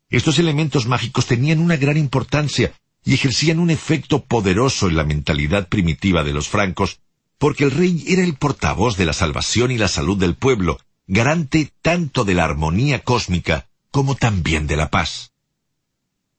estos 0.09 0.39
elementos 0.39 0.87
mágicos 0.87 1.27
tenían 1.27 1.59
una 1.59 1.77
gran 1.77 1.99
importancia 1.99 2.73
y 3.05 3.13
ejercían 3.13 3.59
un 3.59 3.69
efecto 3.69 4.25
poderoso 4.25 4.89
en 4.89 4.97
la 4.97 5.05
mentalidad 5.05 5.69
primitiva 5.69 6.25
de 6.25 6.33
los 6.33 6.49
francos, 6.49 7.01
porque 7.37 7.65
el 7.65 7.71
rey 7.71 8.03
era 8.09 8.25
el 8.25 8.33
portavoz 8.33 8.97
de 8.97 9.05
la 9.05 9.13
salvación 9.13 9.73
y 9.73 9.77
la 9.77 9.89
salud 9.89 10.17
del 10.17 10.35
pueblo, 10.35 10.81
garante 11.07 11.71
tanto 11.83 12.25
de 12.25 12.33
la 12.33 12.45
armonía 12.45 13.01
cósmica 13.01 13.69
como 13.91 14.15
también 14.15 14.67
de 14.67 14.77
la 14.77 14.89
paz. 14.89 15.33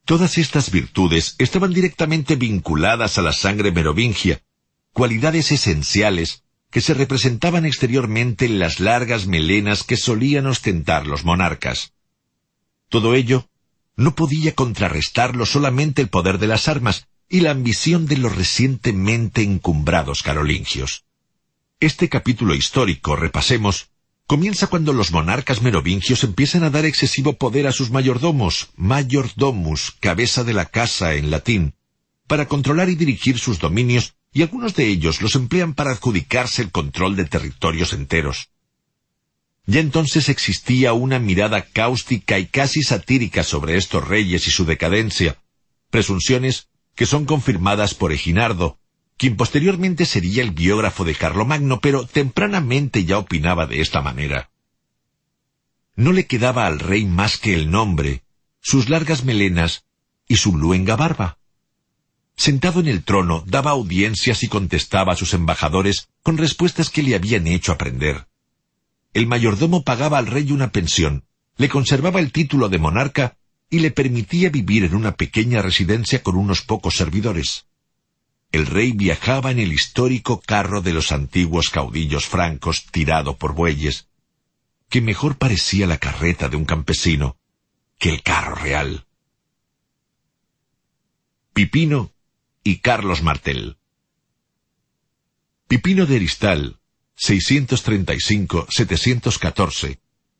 Todas 0.06 0.40
estas 0.40 0.72
virtudes 0.72 1.36
estaban 1.38 1.72
directamente 1.72 2.36
vinculadas 2.36 3.20
a 3.20 3.22
la 3.22 3.34
sangre 3.34 3.72
merovingia, 3.72 4.41
cualidades 4.91 5.52
esenciales 5.52 6.45
que 6.72 6.82
se 6.82 6.94
representaban 6.94 7.66
exteriormente 7.66 8.46
en 8.46 8.60
las 8.60 8.80
largas 8.80 9.26
melenas 9.26 9.84
que 9.84 9.98
solían 9.98 10.46
ostentar 10.46 11.08
los 11.08 11.26
monarcas. 11.26 11.94
Todo 12.90 13.16
ello 13.16 13.50
no 13.96 14.16
podía 14.16 14.54
contrarrestarlo 14.56 15.46
solamente 15.46 16.02
el 16.02 16.10
poder 16.10 16.38
de 16.38 16.48
las 16.48 16.68
armas 16.68 17.08
y 17.28 17.41
la 17.41 17.52
ambición 17.52 18.06
de 18.08 18.18
los 18.18 18.36
recientemente 18.36 19.41
encumbrados 19.44 20.24
carolingios. 20.24 21.06
Este 21.80 22.10
capítulo 22.10 22.56
histórico, 22.56 23.16
repasemos, 23.16 23.90
comienza 24.26 24.68
cuando 24.68 24.94
los 24.94 25.12
monarcas 25.12 25.62
merovingios 25.62 26.24
empiezan 26.24 26.64
a 26.64 26.70
dar 26.70 26.86
excesivo 26.86 27.34
poder 27.34 27.68
a 27.68 27.72
sus 27.72 27.90
mayordomos, 27.90 28.70
mayordomus, 28.76 29.96
cabeza 30.00 30.44
de 30.44 30.54
la 30.54 30.66
casa 30.66 31.14
en 31.16 31.32
latín, 31.32 31.74
para 32.28 32.48
controlar 32.48 32.90
y 32.90 32.96
dirigir 32.96 33.40
sus 33.40 33.60
dominios, 33.60 34.16
y 34.31 34.41
algunos 34.43 34.76
de 34.76 34.88
ellos 34.88 35.22
los 35.22 35.35
emplean 35.35 35.73
para 35.73 35.91
adjudicarse 35.91 36.61
el 36.61 36.72
control 36.72 37.15
de 37.15 37.26
territorios 37.26 37.93
enteros. 37.93 38.49
Ya 39.65 39.80
entonces 39.80 40.30
existía 40.30 40.93
una 40.93 41.19
mirada 41.19 41.61
cáustica 41.61 42.39
y 42.39 42.47
casi 42.47 42.84
satírica 42.84 43.43
sobre 43.43 43.77
estos 43.77 44.07
reyes 44.07 44.47
y 44.47 44.51
su 44.51 44.65
decadencia, 44.65 45.38
presunciones 45.89 46.69
que 46.95 47.06
son 47.06 47.26
confirmadas 47.26 47.93
por 47.93 48.11
Eginardo, 48.11 48.80
quien 49.18 49.35
posteriormente 49.35 50.06
sería 50.06 50.43
el 50.43 50.51
biógrafo 50.51 51.03
de 51.03 51.15
Carlomagno, 51.15 51.81
pero 51.81 52.06
tempranamente 52.06 53.06
ya 53.06 53.18
opinaba 53.18 53.65
de 53.65 53.81
esta 53.81 54.01
manera. 54.01 54.49
No 55.95 56.14
le 56.14 56.26
quedaba 56.26 56.65
al 56.65 56.80
rey 56.80 57.06
más 57.06 57.38
que 57.38 57.53
el 57.53 57.69
nombre, 57.69 58.23
sus 58.61 58.89
largas 58.89 59.26
melenas 59.26 59.85
y 60.27 60.38
su 60.38 60.56
luenga 60.56 60.95
barba. 60.95 61.39
Sentado 62.40 62.80
en 62.80 62.88
el 62.88 63.03
trono, 63.03 63.44
daba 63.45 63.72
audiencias 63.72 64.44
y 64.44 64.48
contestaba 64.48 65.14
a 65.14 65.16
sus 65.16 65.34
embajadores 65.34 66.07
con 66.24 66.38
respuestas 66.38 66.90
que 66.90 67.03
le 67.03 67.16
habían 67.16 67.48
hecho 67.48 67.72
aprender. 67.74 68.28
El 69.14 69.28
mayordomo 69.28 69.84
pagaba 69.84 70.18
al 70.18 70.28
rey 70.28 70.52
una 70.52 70.72
pensión, 70.72 71.26
le 71.57 71.68
conservaba 71.68 72.20
el 72.20 72.32
título 72.32 72.70
de 72.70 72.78
monarca 72.78 73.38
y 73.70 73.80
le 73.80 73.91
permitía 73.91 74.49
vivir 74.49 74.86
en 74.86 74.95
una 74.95 75.16
pequeña 75.16 75.61
residencia 75.61 76.24
con 76.24 76.38
unos 76.38 76.61
pocos 76.61 76.95
servidores 76.95 77.66
el 78.52 78.66
rey 78.66 78.94
viajaba 78.94 79.52
en 79.52 79.60
el 79.60 79.72
histórico 79.72 80.41
carro 80.41 80.82
de 80.82 80.94
los 80.94 81.11
antiguos 81.11 81.70
caudillos 81.70 82.26
francos 82.26 82.88
tirado 82.91 83.38
por 83.38 83.53
bueyes, 83.53 84.07
que 84.90 85.02
mejor 85.02 85.38
parecía 85.38 85.86
la 85.86 85.98
carreta 85.98 86.49
de 86.49 86.57
un 86.57 86.66
campesino 86.66 87.38
que 87.99 88.10
el 88.10 88.24
carro 88.24 88.56
real. 88.56 89.06
Pipino 91.53 92.11
y 92.64 92.77
Carlos 92.77 93.23
Martel 93.23 93.77
Pipino 95.68 96.06
de 96.07 96.15
Aristal, 96.15 96.80
635-714, 97.15 99.99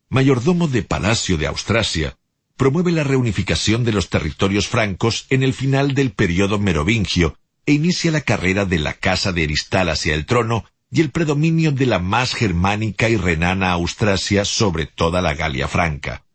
mayordomo 0.10 0.68
de 0.68 0.82
Palacio 0.82 1.38
de 1.38 1.46
Austrasia, 1.46 2.18
promueve 2.58 2.92
la 2.92 3.04
reunificación 3.04 3.84
de 3.84 3.92
los 3.92 4.10
territorios 4.10 4.68
francos 4.68 5.28
en 5.30 5.44
el 5.44 5.54
final 5.54 5.94
del 5.94 6.12
periodo 6.12 6.58
merovingio 6.58 7.38
e 7.66 7.74
inicia 7.74 8.12
la 8.12 8.22
carrera 8.22 8.66
de 8.66 8.80
la 8.80 8.94
casa 8.94 9.32
de 9.32 9.44
Eristal 9.44 9.90
hacia 9.90 10.16
el 10.16 10.26
trono 10.26 10.66
y 10.90 11.02
el 11.02 11.12
predominio 11.12 11.72
de 11.72 11.86
la 11.86 12.00
más 12.00 12.34
germánica 12.34 13.08
y 13.08 13.18
renana 13.18 13.72
Austrasia 13.72 14.46
sobre 14.46 14.88
toda 14.88 15.22
la 15.22 15.36
Galia 15.36 15.68
franca. 15.68 16.26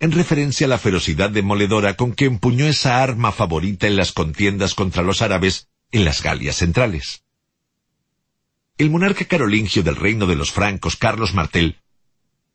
en 0.00 0.12
referencia 0.12 0.66
a 0.66 0.70
la 0.70 0.78
ferocidad 0.78 1.28
demoledora 1.28 1.94
con 1.94 2.14
que 2.14 2.24
empuñó 2.24 2.66
esa 2.66 3.02
arma 3.02 3.32
favorita 3.32 3.86
en 3.86 3.96
las 3.96 4.12
contiendas 4.12 4.74
contra 4.74 5.02
los 5.02 5.20
árabes 5.20 5.68
en 5.92 6.06
las 6.06 6.22
Galias 6.22 6.56
centrales. 6.56 7.22
El 8.78 8.88
monarca 8.88 9.26
carolingio 9.26 9.82
del 9.82 9.96
reino 9.96 10.26
de 10.26 10.36
los 10.36 10.52
francos, 10.52 10.96
Carlos 10.96 11.34
Martel, 11.34 11.79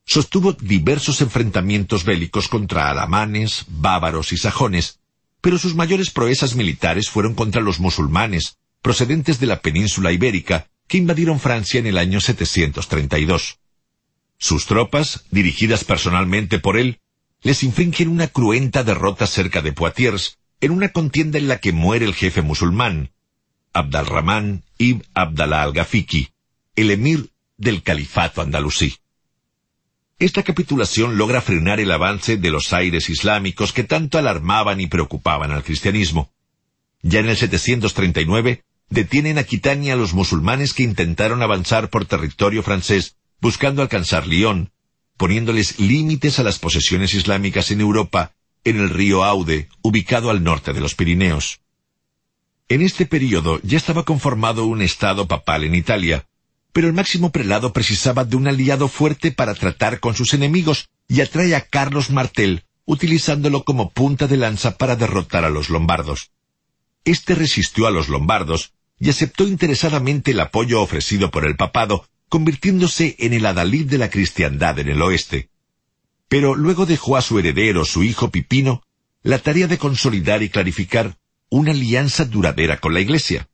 sostuvo 0.06 0.54
diversos 0.54 1.22
enfrentamientos 1.22 2.04
bélicos 2.04 2.48
contra 2.48 2.90
alamanes, 2.90 3.66
bávaros 3.68 4.32
y 4.32 4.38
sajones, 4.38 5.00
pero 5.42 5.58
sus 5.58 5.76
mayores 5.76 6.12
proezas 6.12 6.56
militares 6.56 7.10
fueron 7.10 7.34
contra 7.34 7.62
los 7.62 7.80
musulmanes, 7.80 8.58
procedentes 8.82 9.40
de 9.40 9.48
la 9.48 9.62
península 9.62 10.12
ibérica, 10.12 10.68
que 10.88 10.98
invadieron 10.98 11.40
Francia 11.40 11.80
en 11.80 11.88
el 11.88 11.98
año 11.98 12.22
732. 12.22 13.60
Sus 14.38 14.66
tropas, 14.66 15.26
dirigidas 15.32 15.84
personalmente 15.84 16.60
por 16.60 16.78
él, 16.78 17.00
les 17.42 17.64
infringen 17.64 18.10
una 18.10 18.28
cruenta 18.28 18.84
derrota 18.84 19.28
cerca 19.28 19.62
de 19.62 19.74
Poitiers, 19.74 20.38
en 20.62 20.72
una 20.72 20.90
contienda 20.90 21.38
en 21.38 21.48
la 21.48 21.60
que 21.60 21.74
muere 21.74 22.06
el 22.06 22.14
jefe 22.14 22.42
musulmán, 22.42 23.12
Abdalrahman 23.74 24.64
ibn 24.78 25.04
Abdallah 25.14 25.64
al-Gafiki, 25.64 26.30
el 26.76 26.92
emir 26.92 27.30
del 27.58 27.84
califato 27.84 28.42
andalusí. 28.42 28.96
Esta 30.18 30.44
capitulación 30.44 31.18
logra 31.18 31.42
frenar 31.42 31.82
el 31.82 31.92
avance 31.92 32.38
de 32.38 32.50
los 32.50 32.72
aires 32.72 33.10
islámicos 33.10 33.74
que 33.74 33.84
tanto 33.84 34.18
alarmaban 34.18 34.80
y 34.80 34.88
preocupaban 34.88 35.52
al 35.52 35.64
cristianismo. 35.64 36.32
Ya 37.02 37.20
en 37.20 37.28
el 37.28 37.36
739 37.36 38.64
detienen 38.90 39.38
a 39.38 39.44
Quitania 39.44 39.94
a 39.94 39.98
los 39.98 40.14
musulmanes 40.14 40.74
que 40.74 40.84
intentaron 40.84 41.42
avanzar 41.42 41.90
por 41.90 42.06
territorio 42.06 42.64
francés 42.64 43.18
buscando 43.42 43.82
alcanzar 43.82 44.26
Lyon, 44.26 44.72
poniéndoles 45.18 45.80
límites 45.80 46.40
a 46.40 46.44
las 46.44 46.60
posesiones 46.60 47.14
islámicas 47.14 47.70
en 47.72 47.82
Europa, 47.82 48.32
en 48.64 48.78
el 48.78 48.90
río 48.90 49.26
Aude, 49.26 49.68
ubicado 49.82 50.30
al 50.30 50.44
norte 50.44 50.72
de 50.72 50.80
los 50.80 50.96
Pirineos. 50.96 51.60
En 52.70 52.82
este 52.82 53.06
período 53.06 53.60
ya 53.64 53.78
estaba 53.78 54.06
conformado 54.06 54.66
un 54.66 54.82
estado 54.82 55.28
papal 55.28 55.66
en 55.66 55.76
Italia, 55.76 56.26
pero 56.76 56.90
el 56.90 56.94
máximo 56.94 57.32
prelado 57.32 57.72
precisaba 57.72 58.26
de 58.26 58.36
un 58.36 58.50
aliado 58.50 58.90
fuerte 58.90 59.32
para 59.32 59.54
tratar 59.54 60.02
con 60.02 60.14
sus 60.14 60.34
enemigos 60.34 60.90
y 61.08 61.22
atrae 61.22 61.56
a 61.56 61.62
Carlos 61.62 62.10
Martel, 62.10 62.66
utilizándolo 62.84 63.64
como 63.64 63.92
punta 63.92 64.28
de 64.28 64.36
lanza 64.36 64.78
para 64.78 64.98
derrotar 64.98 65.46
a 65.46 65.50
los 65.50 65.70
lombardos. 65.70 66.32
Este 67.06 67.34
resistió 67.34 67.88
a 67.88 67.92
los 67.92 68.10
lombardos 68.10 68.74
y 69.00 69.10
aceptó 69.10 69.48
interesadamente 69.48 70.32
el 70.32 70.40
apoyo 70.42 70.82
ofrecido 70.82 71.32
por 71.32 71.46
el 71.46 71.56
papado, 71.56 72.10
convirtiéndose 72.28 73.16
en 73.20 73.32
el 73.32 73.46
adalid 73.46 73.90
de 73.90 73.98
la 73.98 74.10
cristiandad 74.10 74.78
en 74.78 74.90
el 74.90 75.02
oeste. 75.02 75.48
Pero 76.28 76.56
luego 76.56 76.86
dejó 76.86 77.16
a 77.16 77.22
su 77.22 77.40
heredero, 77.40 77.86
su 77.86 78.04
hijo 78.04 78.32
Pipino, 78.32 78.84
la 79.24 79.40
tarea 79.40 79.68
de 79.68 79.78
consolidar 79.78 80.44
y 80.44 80.50
clarificar 80.50 81.18
una 81.48 81.72
alianza 81.72 82.26
duradera 82.26 82.82
con 82.82 82.94
la 82.94 83.00
Iglesia. 83.00 83.48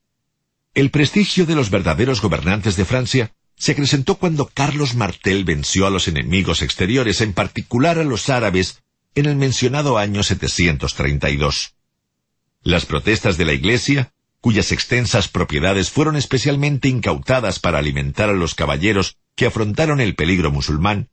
El 0.74 0.90
prestigio 0.90 1.44
de 1.44 1.54
los 1.54 1.70
verdaderos 1.70 2.22
gobernantes 2.22 2.76
de 2.76 2.84
Francia 2.84 3.32
se 3.56 3.72
acrecentó 3.72 4.16
cuando 4.16 4.46
Carlos 4.46 4.94
Martel 4.94 5.44
venció 5.44 5.86
a 5.86 5.90
los 5.90 6.08
enemigos 6.08 6.62
exteriores, 6.62 7.20
en 7.20 7.34
particular 7.34 7.98
a 7.98 8.04
los 8.04 8.30
árabes, 8.30 8.82
en 9.14 9.26
el 9.26 9.36
mencionado 9.36 9.98
año 9.98 10.22
732. 10.22 11.74
Las 12.62 12.86
protestas 12.86 13.36
de 13.36 13.44
la 13.44 13.52
Iglesia 13.52 14.12
cuyas 14.42 14.72
extensas 14.72 15.28
propiedades 15.28 15.90
fueron 15.90 16.16
especialmente 16.16 16.88
incautadas 16.88 17.60
para 17.60 17.78
alimentar 17.78 18.28
a 18.28 18.32
los 18.32 18.56
caballeros 18.56 19.16
que 19.36 19.46
afrontaron 19.46 20.00
el 20.00 20.16
peligro 20.16 20.50
musulmán, 20.50 21.10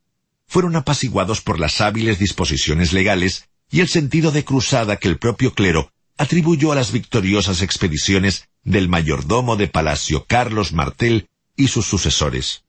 fueron 0.48 0.76
apaciguados 0.76 1.41
por 1.41 1.60
las 1.60 1.80
hábiles 1.80 2.18
disposiciones 2.18 2.91
legales 2.91 3.48
y 3.69 3.81
el 3.81 3.88
sentido 3.88 4.31
de 4.31 4.44
cruzada 4.44 4.98
que 4.98 5.07
el 5.07 5.19
propio 5.19 5.53
clero 5.53 5.91
atribuyó 6.20 6.74
a 6.74 6.76
las 6.76 6.91
victoriosas 6.91 7.62
expediciones 7.62 8.50
del 8.64 8.90
mayordomo 8.90 9.56
de 9.56 9.70
palacio 9.70 10.26
Carlos 10.26 10.74
Martel 10.74 11.30
y 11.56 11.70
sus 11.70 11.86
sucesores. 11.86 12.66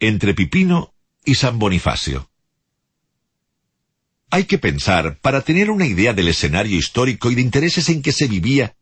Entre 0.00 0.32
Pipino 0.32 0.94
y 1.22 1.34
San 1.34 1.58
Bonifacio. 1.58 2.30
Hay 4.30 4.44
que 4.44 4.56
pensar, 4.56 5.18
para 5.18 5.42
tener 5.42 5.70
una 5.70 5.86
idea 5.86 6.14
del 6.14 6.28
escenario 6.28 6.78
histórico 6.78 7.30
y 7.30 7.34
de 7.34 7.42
intereses 7.42 7.90
en 7.90 8.00
que 8.00 8.12
se 8.12 8.26
vivía, 8.26 8.74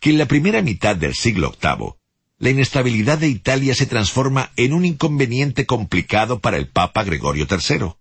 que 0.00 0.10
en 0.10 0.18
la 0.18 0.26
primera 0.26 0.60
mitad 0.60 0.96
del 0.96 1.14
siglo 1.14 1.56
VIII, 1.62 1.94
la 2.38 2.50
inestabilidad 2.50 3.16
de 3.16 3.28
Italia 3.28 3.74
se 3.74 3.86
transforma 3.86 4.52
en 4.56 4.74
un 4.74 4.84
inconveniente 4.84 5.64
complicado 5.64 6.40
para 6.40 6.58
el 6.58 6.68
Papa 6.68 7.04
Gregorio 7.04 7.46
III. 7.50 7.94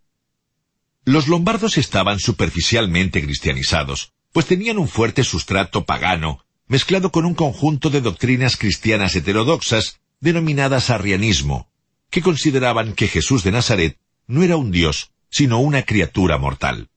Los 1.09 1.27
lombardos 1.27 1.79
estaban 1.79 2.19
superficialmente 2.19 3.23
cristianizados, 3.23 4.13
pues 4.31 4.45
tenían 4.45 4.77
un 4.77 4.87
fuerte 4.87 5.23
sustrato 5.23 5.83
pagano, 5.83 6.45
mezclado 6.67 7.11
con 7.11 7.25
un 7.25 7.33
conjunto 7.33 7.89
de 7.89 7.99
doctrinas 7.99 8.57
cristianas 8.57 9.15
heterodoxas 9.15 10.01
denominadas 10.19 10.91
arrianismo, 10.91 11.67
que 12.11 12.21
consideraban 12.21 12.93
que 12.93 13.07
Jesús 13.07 13.43
de 13.43 13.51
Nazaret 13.51 13.97
no 14.27 14.43
era 14.43 14.55
un 14.55 14.69
dios, 14.69 15.09
sino 15.31 15.59
una 15.59 15.81
criatura 15.81 16.37
mortal. 16.37 16.89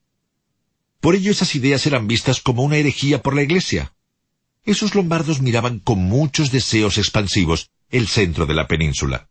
Por 1.01 1.15
ello 1.15 1.31
esas 1.31 1.55
ideas 1.55 1.87
eran 1.87 2.07
vistas 2.07 2.43
como 2.43 2.65
una 2.65 2.77
herejía 2.77 3.23
por 3.23 3.35
la 3.35 3.41
Iglesia. 3.41 3.95
Esos 4.67 4.95
lombardos 4.95 5.41
miraban 5.41 5.79
con 5.79 6.01
muchos 6.01 6.53
deseos 6.53 6.99
expansivos 6.99 7.71
el 7.89 8.09
centro 8.09 8.45
de 8.45 8.53
la 8.53 8.67
península. 8.67 9.31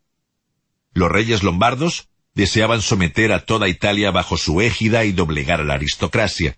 Los 0.92 1.12
reyes 1.12 1.44
lombardos 1.44 2.08
deseaban 2.34 2.82
someter 2.82 3.34
a 3.34 3.46
toda 3.46 3.68
Italia 3.68 4.12
bajo 4.12 4.38
su 4.38 4.62
égida 4.62 5.06
y 5.06 5.12
doblegar 5.12 5.62
a 5.62 5.64
la 5.64 5.76
aristocracia. 5.76 6.58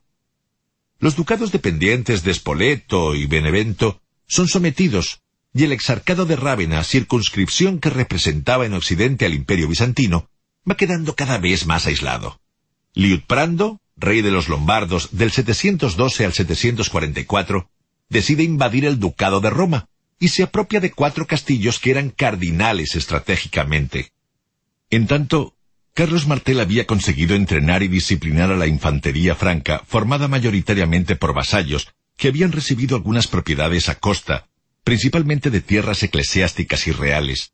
Los 1.00 1.16
ducados 1.16 1.52
dependientes 1.52 2.24
de 2.24 2.34
Spoleto 2.34 3.16
y 3.16 3.26
Benevento 3.26 4.02
son 4.28 4.48
sometidos, 4.48 5.22
y 5.54 5.64
el 5.64 5.72
exarcado 5.72 6.26
de 6.26 6.36
Rávena, 6.36 6.84
circunscripción 6.84 7.80
que 7.80 7.90
representaba 7.90 8.66
en 8.66 8.74
Occidente 8.74 9.26
al 9.26 9.34
imperio 9.34 9.68
bizantino, 9.68 10.30
va 10.70 10.76
quedando 10.76 11.16
cada 11.16 11.38
vez 11.38 11.66
más 11.66 11.86
aislado. 11.86 12.40
Liutprando, 12.94 13.82
rey 13.98 14.22
de 14.22 14.32
los 14.32 14.50
lombardos 14.50 15.10
del 15.12 15.32
712 15.32 16.26
al 16.26 16.34
744, 16.34 17.70
decide 18.10 18.44
invadir 18.44 18.86
el 18.86 19.00
ducado 19.00 19.42
de 19.42 19.50
Roma 19.50 19.90
y 20.20 20.30
se 20.30 20.44
apropia 20.44 20.80
de 20.80 20.92
cuatro 20.92 21.28
castillos 21.28 21.80
que 21.80 21.92
eran 21.92 22.10
cardinales 22.10 22.96
estratégicamente. 22.96 24.14
En 24.90 25.08
tanto, 25.08 25.56
Carlos 25.94 26.26
Martel 26.26 26.60
había 26.60 26.88
conseguido 26.88 27.36
entrenar 27.36 27.84
y 27.84 27.88
disciplinar 27.88 28.52
a 28.52 28.58
la 28.58 28.66
infantería 28.66 29.36
franca, 29.36 29.84
formada 29.88 30.28
mayoritariamente 30.28 31.16
por 31.16 31.36
vasallos, 31.36 31.94
que 32.18 32.30
habían 32.30 32.52
recibido 32.52 32.96
algunas 32.96 33.28
propiedades 33.28 33.90
a 33.90 34.00
costa, 34.00 34.48
principalmente 34.84 35.52
de 35.52 35.62
tierras 35.62 36.02
eclesiásticas 36.02 36.88
y 36.88 36.92
reales. 36.94 37.54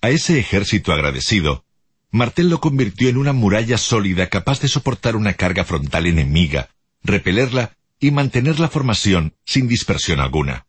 A 0.00 0.08
ese 0.08 0.38
ejército 0.38 0.92
agradecido, 0.92 1.66
Martel 2.10 2.48
lo 2.48 2.58
convirtió 2.58 3.10
en 3.10 3.18
una 3.18 3.34
muralla 3.34 3.76
sólida 3.76 4.28
capaz 4.28 4.60
de 4.60 4.68
soportar 4.68 5.14
una 5.14 5.34
carga 5.34 5.64
frontal 5.64 6.06
enemiga, 6.06 6.70
repelerla 7.02 7.76
y 8.00 8.12
mantener 8.12 8.58
la 8.58 8.68
formación 8.68 9.34
sin 9.44 9.68
dispersión 9.68 10.20
alguna. 10.20 10.66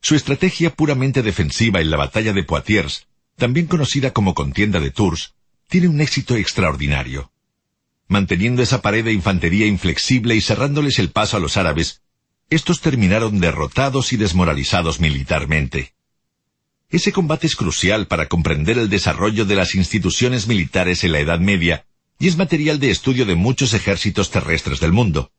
Su 0.00 0.14
estrategia 0.14 0.70
puramente 0.70 1.22
defensiva 1.22 1.82
en 1.82 1.90
la 1.90 1.98
batalla 1.98 2.32
de 2.32 2.44
Poitiers, 2.44 3.06
también 3.36 3.66
conocida 3.66 4.12
como 4.12 4.32
contienda 4.32 4.80
de 4.80 4.90
Tours, 4.90 5.34
tiene 5.70 5.86
un 5.86 6.00
éxito 6.00 6.34
extraordinario. 6.34 7.30
Manteniendo 8.08 8.60
esa 8.60 8.82
pared 8.82 9.04
de 9.04 9.12
infantería 9.12 9.66
inflexible 9.66 10.34
y 10.34 10.40
cerrándoles 10.40 10.98
el 10.98 11.10
paso 11.10 11.36
a 11.36 11.40
los 11.40 11.56
árabes, 11.56 12.02
estos 12.50 12.80
terminaron 12.80 13.38
derrotados 13.38 14.12
y 14.12 14.16
desmoralizados 14.16 14.98
militarmente. 14.98 15.94
Ese 16.90 17.12
combate 17.12 17.46
es 17.46 17.54
crucial 17.54 18.08
para 18.08 18.26
comprender 18.26 18.78
el 18.78 18.90
desarrollo 18.90 19.44
de 19.44 19.54
las 19.54 19.76
instituciones 19.76 20.48
militares 20.48 21.04
en 21.04 21.12
la 21.12 21.20
Edad 21.20 21.38
Media 21.38 21.86
y 22.18 22.26
es 22.26 22.36
material 22.36 22.80
de 22.80 22.90
estudio 22.90 23.24
de 23.24 23.36
muchos 23.36 23.72
ejércitos 23.72 24.32
terrestres 24.32 24.80
del 24.80 24.90
mundo. 24.90 25.30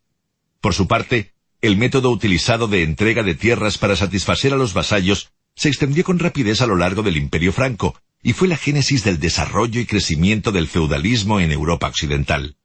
Por 0.61 0.73
su 0.73 0.87
parte, 0.87 1.33
el 1.61 1.75
método 1.75 2.09
utilizado 2.09 2.69
de 2.69 2.83
entrega 2.83 3.21
de 3.23 3.35
tierras 3.35 3.77
para 3.77 3.97
satisfacer 3.97 4.53
a 4.53 4.57
los 4.57 4.73
vasallos 4.73 5.33
se 5.55 5.67
extendió 5.67 6.05
con 6.05 6.19
rapidez 6.19 6.61
a 6.61 6.67
lo 6.67 6.77
largo 6.77 7.03
del 7.03 7.17
Imperio 7.17 7.51
Franco, 7.51 7.99
y 8.23 8.33
fue 8.33 8.47
la 8.47 8.57
génesis 8.57 9.03
del 9.03 9.19
desarrollo 9.19 9.79
y 9.79 9.85
crecimiento 9.85 10.51
del 10.51 10.67
feudalismo 10.67 11.39
en 11.39 11.51
Europa 11.51 11.87
occidental. 11.87 12.55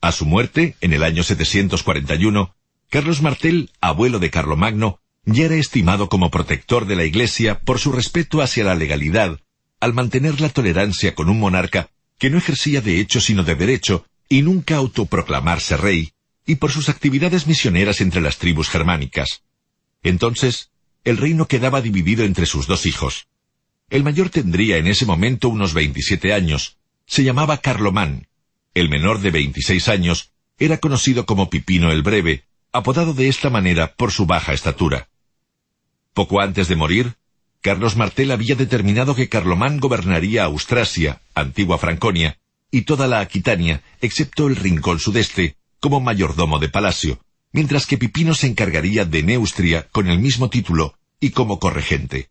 A 0.00 0.12
su 0.12 0.26
muerte, 0.26 0.76
en 0.80 0.92
el 0.92 1.02
año 1.02 1.22
741, 1.22 2.54
Carlos 2.90 3.22
Martel, 3.22 3.70
abuelo 3.80 4.18
de 4.18 4.30
Carlomagno, 4.30 5.00
ya 5.24 5.46
era 5.46 5.54
estimado 5.54 6.08
como 6.08 6.30
protector 6.30 6.86
de 6.86 6.96
la 6.96 7.04
Iglesia 7.04 7.60
por 7.60 7.78
su 7.78 7.92
respeto 7.92 8.42
hacia 8.42 8.64
la 8.64 8.74
legalidad, 8.74 9.40
al 9.80 9.94
mantener 9.94 10.40
la 10.40 10.48
tolerancia 10.48 11.14
con 11.14 11.28
un 11.30 11.40
monarca 11.40 11.88
que 12.18 12.30
no 12.30 12.38
ejercía 12.38 12.80
de 12.80 13.00
hecho 13.00 13.20
sino 13.20 13.42
de 13.44 13.54
derecho 13.54 14.06
y 14.28 14.42
nunca 14.42 14.76
autoproclamarse 14.76 15.76
rey, 15.76 16.12
y 16.46 16.56
por 16.56 16.70
sus 16.70 16.88
actividades 16.88 17.46
misioneras 17.46 18.00
entre 18.00 18.20
las 18.20 18.38
tribus 18.38 18.68
germánicas. 18.68 19.42
Entonces, 20.02 20.70
el 21.04 21.16
reino 21.16 21.48
quedaba 21.48 21.80
dividido 21.80 22.24
entre 22.24 22.46
sus 22.46 22.66
dos 22.66 22.86
hijos, 22.86 23.26
el 23.90 24.02
mayor 24.02 24.30
tendría 24.30 24.78
en 24.78 24.86
ese 24.86 25.06
momento 25.06 25.48
unos 25.48 25.74
veintisiete 25.74 26.32
años. 26.32 26.78
Se 27.06 27.22
llamaba 27.22 27.58
Carlomán. 27.58 28.26
El 28.74 28.88
menor 28.88 29.20
de 29.20 29.30
veintiséis 29.30 29.88
años 29.88 30.32
era 30.58 30.78
conocido 30.78 31.26
como 31.26 31.50
Pipino 31.50 31.92
el 31.92 32.02
Breve, 32.02 32.44
apodado 32.72 33.14
de 33.14 33.28
esta 33.28 33.50
manera 33.50 33.94
por 33.94 34.10
su 34.10 34.26
baja 34.26 34.52
estatura. 34.52 35.08
Poco 36.12 36.40
antes 36.40 36.68
de 36.68 36.76
morir, 36.76 37.14
Carlos 37.60 37.96
Martel 37.96 38.30
había 38.30 38.56
determinado 38.56 39.14
que 39.14 39.28
Carlomán 39.28 39.80
gobernaría 39.80 40.44
Austrasia, 40.44 41.20
antigua 41.34 41.78
Franconia, 41.78 42.38
y 42.70 42.82
toda 42.82 43.06
la 43.06 43.20
Aquitania, 43.20 43.82
excepto 44.00 44.48
el 44.48 44.56
rincón 44.56 44.98
sudeste, 44.98 45.56
como 45.80 46.00
mayordomo 46.00 46.58
de 46.58 46.68
palacio, 46.68 47.20
mientras 47.52 47.86
que 47.86 47.98
Pipino 47.98 48.34
se 48.34 48.48
encargaría 48.48 49.04
de 49.04 49.22
Neustria 49.22 49.88
con 49.92 50.08
el 50.08 50.18
mismo 50.18 50.50
título 50.50 50.98
y 51.20 51.30
como 51.30 51.58
corregente. 51.58 52.30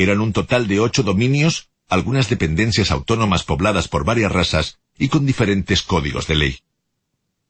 Eran 0.00 0.22
un 0.22 0.32
total 0.32 0.66
de 0.66 0.80
ocho 0.80 1.02
dominios, 1.02 1.68
algunas 1.86 2.30
dependencias 2.30 2.90
autónomas 2.90 3.44
pobladas 3.44 3.86
por 3.86 4.06
varias 4.06 4.32
razas 4.32 4.78
y 4.98 5.08
con 5.08 5.26
diferentes 5.26 5.82
códigos 5.82 6.26
de 6.26 6.36
ley. 6.36 6.58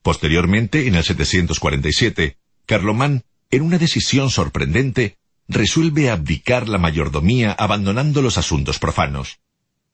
Posteriormente, 0.02 0.89
en 0.89 0.97
el 0.97 1.05
747, 1.05 2.39
Carlomán, 2.66 3.22
en 3.52 3.62
una 3.62 3.78
decisión 3.78 4.31
sorprendente, 4.31 5.16
resuelve 5.47 6.10
abdicar 6.10 6.68
la 6.68 6.78
mayordomía 6.78 7.52
abandonando 7.52 8.20
los 8.20 8.36
asuntos 8.36 8.81
profanos. 8.81 9.39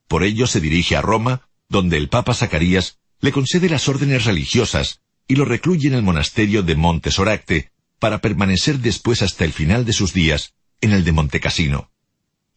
Por 0.08 0.22
ello 0.22 0.46
se 0.46 0.62
dirige 0.62 0.96
a 0.96 1.02
Roma, 1.02 1.50
donde 1.68 1.98
el 1.98 2.08
Papa 2.08 2.32
Zacarías 2.32 3.00
le 3.20 3.32
concede 3.32 3.68
las 3.68 3.86
órdenes 3.86 4.24
religiosas 4.24 5.02
y 5.28 5.36
lo 5.36 5.44
recluye 5.44 5.88
en 5.88 5.94
el 5.94 6.02
monasterio 6.02 6.62
de 6.62 6.74
Monte 6.74 7.10
Soracte 7.10 7.70
para 7.98 8.22
permanecer 8.22 8.78
después 8.78 9.20
hasta 9.20 9.44
el 9.44 9.52
final 9.52 9.84
de 9.84 9.92
sus 9.92 10.14
días 10.14 10.54
en 10.80 10.92
el 10.92 11.04
de 11.04 11.12
Montecassino. 11.12 11.90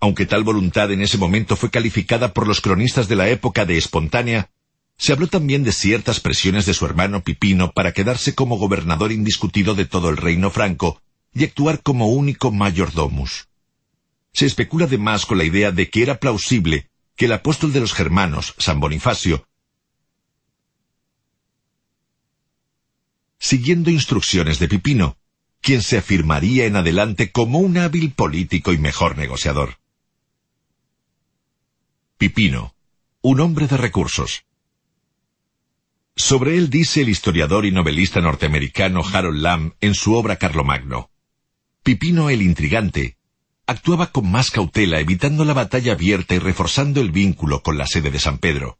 Aunque 0.02 0.26
tal 0.26 0.44
voluntad 0.44 0.92
en 0.92 1.02
ese 1.02 1.18
momento 1.18 1.56
fue 1.56 1.70
calificada 1.70 2.34
por 2.34 2.48
los 2.48 2.62
cronistas 2.62 3.08
de 3.08 3.16
la 3.18 3.28
época 3.30 3.66
de 3.66 3.78
espontánea, 3.78 4.50
se 4.98 5.14
habló 5.14 5.28
también 5.28 5.64
de 5.64 5.72
ciertas 5.72 6.20
presiones 6.20 6.66
de 6.66 6.74
su 6.74 6.86
hermano 6.86 7.24
Pipino 7.24 7.72
para 7.72 7.94
quedarse 7.94 8.36
como 8.36 8.58
gobernador 8.58 9.12
indiscutido 9.12 9.76
de 9.76 9.86
todo 9.86 10.10
el 10.10 10.18
reino 10.18 10.52
franco 10.52 11.02
y 11.34 11.44
actuar 11.44 11.82
como 11.82 12.08
único 12.08 12.52
mayordomus. 12.52 13.48
Se 14.34 14.46
especula 14.46 14.86
además 14.86 15.26
con 15.26 15.38
la 15.38 15.44
idea 15.44 15.72
de 15.72 15.90
que 15.90 16.02
era 16.02 16.20
plausible 16.20 16.90
que 17.16 17.26
el 17.26 17.34
apóstol 17.34 17.74
de 17.74 17.82
los 17.82 17.94
germanos, 17.94 18.56
San 18.58 18.80
Bonifacio, 18.80 19.46
siguiendo 23.38 23.90
instrucciones 23.90 24.60
de 24.60 24.68
Pipino, 24.68 25.18
quien 25.62 25.82
se 25.82 25.98
afirmaría 25.98 26.66
en 26.66 26.76
adelante 26.76 27.32
como 27.32 27.60
un 27.60 27.78
hábil 27.78 28.12
político 28.12 28.72
y 28.72 28.78
mejor 28.78 29.18
negociador. 29.18 29.78
Pipino, 32.20 32.76
un 33.22 33.40
hombre 33.40 33.66
de 33.68 33.78
recursos. 33.78 34.44
Sobre 36.18 36.58
él 36.58 36.70
dice 36.70 37.04
el 37.04 37.08
historiador 37.08 37.66
y 37.66 37.72
novelista 37.72 38.20
norteamericano 38.20 39.04
Harold 39.10 39.40
Lamb 39.40 39.72
en 39.80 39.96
su 39.96 40.16
obra 40.16 40.36
Carlomagno. 40.36 41.12
Pipino 41.82 42.30
el 42.30 42.42
intrigante 42.42 43.16
actuaba 43.68 44.12
con 44.12 44.30
más 44.30 44.52
cautela 44.52 45.00
evitando 45.00 45.46
la 45.46 45.54
batalla 45.54 45.94
abierta 45.94 46.36
y 46.36 46.40
reforzando 46.40 47.00
el 47.00 47.12
vínculo 47.12 47.64
con 47.64 47.78
la 47.78 47.88
sede 47.88 48.12
de 48.12 48.20
San 48.20 48.38
Pedro. 48.38 48.80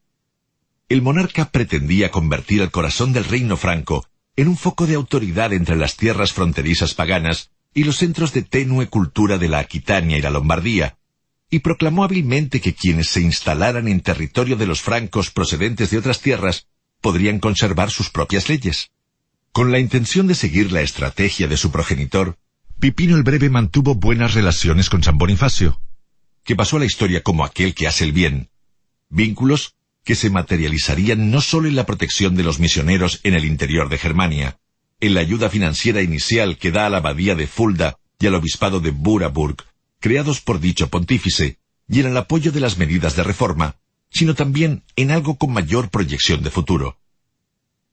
El 0.90 1.02
monarca 1.02 1.50
pretendía 1.50 2.12
convertir 2.12 2.62
el 2.62 2.72
corazón 2.72 3.14
del 3.14 3.24
reino 3.24 3.56
franco 3.56 4.06
en 4.36 4.50
un 4.50 4.58
foco 4.58 4.86
de 4.86 4.96
autoridad 4.96 5.54
entre 5.54 5.78
las 5.78 5.96
tierras 5.96 6.34
fronterizas 6.34 6.94
paganas 6.94 7.52
y 7.74 7.86
los 7.86 7.96
centros 7.96 8.34
de 8.34 8.42
tenue 8.42 8.88
cultura 8.88 9.38
de 9.38 9.48
la 9.48 9.60
Aquitania 9.60 10.18
y 10.18 10.22
la 10.22 10.30
Lombardía, 10.30 10.99
y 11.50 11.60
proclamó 11.60 12.04
hábilmente 12.04 12.62
que 12.62 12.76
quienes 12.76 13.10
se 13.10 13.22
instalaran 13.22 13.88
en 13.88 14.02
territorio 14.02 14.56
de 14.56 14.68
los 14.68 14.82
francos 14.82 15.32
procedentes 15.32 15.90
de 15.90 15.98
otras 15.98 16.22
tierras 16.22 16.68
podrían 17.02 17.40
conservar 17.40 17.90
sus 17.90 18.10
propias 18.10 18.50
leyes. 18.50 18.92
Con 19.52 19.72
la 19.72 19.80
intención 19.80 20.28
de 20.28 20.36
seguir 20.36 20.72
la 20.72 20.82
estrategia 20.82 21.48
de 21.48 21.58
su 21.58 21.72
progenitor, 21.72 22.38
Pipino 22.80 23.18
el 23.18 23.24
Breve 23.24 23.50
mantuvo 23.50 23.96
buenas 23.96 24.36
relaciones 24.36 24.90
con 24.90 25.04
San 25.04 25.18
Bonifacio, 25.18 25.82
que 26.44 26.56
pasó 26.56 26.78
a 26.78 26.80
la 26.80 26.86
historia 26.86 27.24
como 27.24 27.44
aquel 27.44 27.74
que 27.74 27.88
hace 27.88 28.04
el 28.04 28.12
bien, 28.12 28.50
vínculos 29.10 29.76
que 30.04 30.16
se 30.16 30.30
materializarían 30.30 31.30
no 31.30 31.42
solo 31.42 31.68
en 31.68 31.76
la 31.76 31.86
protección 31.86 32.36
de 32.36 32.44
los 32.44 32.60
misioneros 32.60 33.20
en 33.24 33.34
el 33.34 33.44
interior 33.44 33.90
de 33.90 33.98
Germania, 33.98 34.60
en 35.02 35.14
la 35.14 35.22
ayuda 35.22 35.50
financiera 35.50 36.02
inicial 36.02 36.58
que 36.58 36.72
da 36.72 36.86
a 36.86 36.90
la 36.90 36.98
abadía 36.98 37.36
de 37.36 37.48
Fulda 37.48 37.98
y 38.20 38.28
al 38.28 38.36
obispado 38.36 38.80
de 38.80 38.92
Buraburg 38.92 39.66
creados 40.00 40.42
por 40.42 40.60
dicho 40.60 40.90
pontífice, 40.90 41.60
y 41.88 42.00
en 42.00 42.08
el 42.08 42.18
apoyo 42.18 42.52
de 42.52 42.60
las 42.60 42.78
medidas 42.78 43.16
de 43.16 43.24
reforma, 43.24 43.78
sino 44.12 44.36
también 44.36 44.84
en 44.96 45.12
algo 45.12 45.38
con 45.38 45.54
mayor 45.54 45.90
proyección 45.90 46.44
de 46.44 46.52
futuro. 46.52 46.98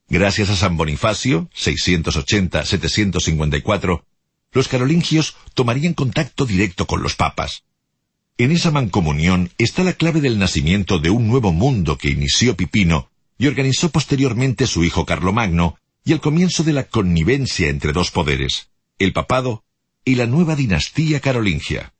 Gracias 0.08 0.50
a 0.50 0.56
San 0.56 0.76
Bonifacio, 0.76 1.48
680-754, 1.56 4.04
los 4.52 4.68
carolingios 4.68 5.34
tomarían 5.54 5.94
contacto 5.94 6.46
directo 6.46 6.86
con 6.86 7.02
los 7.02 7.16
papas. 7.16 7.64
En 8.38 8.52
esa 8.52 8.70
mancomunión 8.70 9.50
está 9.58 9.82
la 9.82 9.94
clave 9.94 10.20
del 10.20 10.38
nacimiento 10.38 10.98
de 10.98 11.08
un 11.10 11.26
nuevo 11.26 11.52
mundo 11.52 11.98
que 11.98 12.10
inició 12.10 12.56
Pipino 12.56 13.10
y 13.38 13.48
organizó 13.48 13.90
posteriormente 13.90 14.66
su 14.66 14.84
hijo 14.84 15.04
Carlomagno, 15.04 15.78
y 16.04 16.12
el 16.12 16.20
comienzo 16.20 16.62
de 16.62 16.72
la 16.72 16.84
connivencia 16.84 17.68
entre 17.68 17.92
dos 17.92 18.12
poderes, 18.12 18.68
el 19.00 19.12
papado 19.12 19.64
y 20.04 20.14
la 20.14 20.26
nueva 20.26 20.54
dinastía 20.54 21.18
carolingia. 21.18 21.92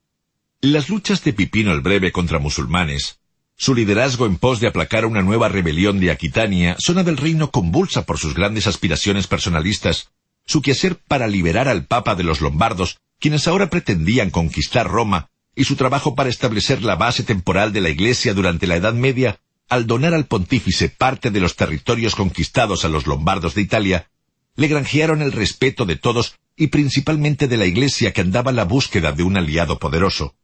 Las 0.62 0.88
luchas 0.88 1.22
de 1.22 1.34
Pipino 1.34 1.70
el 1.72 1.82
Breve 1.82 2.12
contra 2.12 2.38
musulmanes, 2.38 3.18
su 3.56 3.74
liderazgo 3.74 4.24
en 4.24 4.38
pos 4.38 4.58
de 4.58 4.66
aplacar 4.66 5.04
una 5.04 5.20
nueva 5.20 5.50
rebelión 5.50 6.00
de 6.00 6.10
Aquitania, 6.10 6.76
zona 6.78 7.02
del 7.02 7.18
reino 7.18 7.50
convulsa 7.50 8.06
por 8.06 8.18
sus 8.18 8.34
grandes 8.34 8.66
aspiraciones 8.66 9.26
personalistas, 9.26 10.08
su 10.46 10.62
quehacer 10.62 10.96
para 10.96 11.28
liberar 11.28 11.68
al 11.68 11.84
Papa 11.84 12.14
de 12.14 12.24
los 12.24 12.40
lombardos, 12.40 12.96
quienes 13.20 13.46
ahora 13.46 13.68
pretendían 13.68 14.30
conquistar 14.30 14.88
Roma, 14.88 15.28
y 15.54 15.64
su 15.64 15.76
trabajo 15.76 16.14
para 16.14 16.30
establecer 16.30 16.82
la 16.82 16.96
base 16.96 17.22
temporal 17.22 17.74
de 17.74 17.82
la 17.82 17.90
Iglesia 17.90 18.32
durante 18.32 18.66
la 18.66 18.76
Edad 18.76 18.94
Media, 18.94 19.38
al 19.68 19.86
donar 19.86 20.14
al 20.14 20.24
pontífice 20.24 20.88
parte 20.88 21.30
de 21.30 21.40
los 21.40 21.54
territorios 21.54 22.14
conquistados 22.14 22.86
a 22.86 22.88
los 22.88 23.06
lombardos 23.06 23.54
de 23.54 23.60
Italia, 23.60 24.08
le 24.56 24.68
granjearon 24.68 25.20
el 25.20 25.32
respeto 25.32 25.84
de 25.84 25.96
todos 25.96 26.36
y 26.56 26.68
principalmente 26.68 27.46
de 27.46 27.58
la 27.58 27.66
Iglesia 27.66 28.14
que 28.14 28.22
andaba 28.22 28.52
a 28.52 28.54
la 28.54 28.64
búsqueda 28.64 29.12
de 29.12 29.22
un 29.22 29.36
aliado 29.36 29.78
poderoso. 29.78 30.34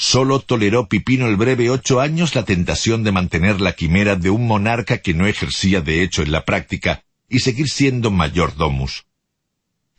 Solo 0.00 0.38
toleró 0.38 0.88
Pipino 0.88 1.26
el 1.26 1.36
Breve 1.36 1.70
ocho 1.70 2.00
años 2.00 2.36
la 2.36 2.44
tentación 2.44 3.02
de 3.02 3.10
mantener 3.10 3.60
la 3.60 3.72
quimera 3.72 4.14
de 4.14 4.30
un 4.30 4.46
monarca 4.46 4.98
que 4.98 5.12
no 5.12 5.26
ejercía 5.26 5.80
de 5.80 6.04
hecho 6.04 6.22
en 6.22 6.30
la 6.30 6.44
práctica 6.44 7.02
y 7.28 7.40
seguir 7.40 7.68
siendo 7.68 8.12
mayordomus. 8.12 9.06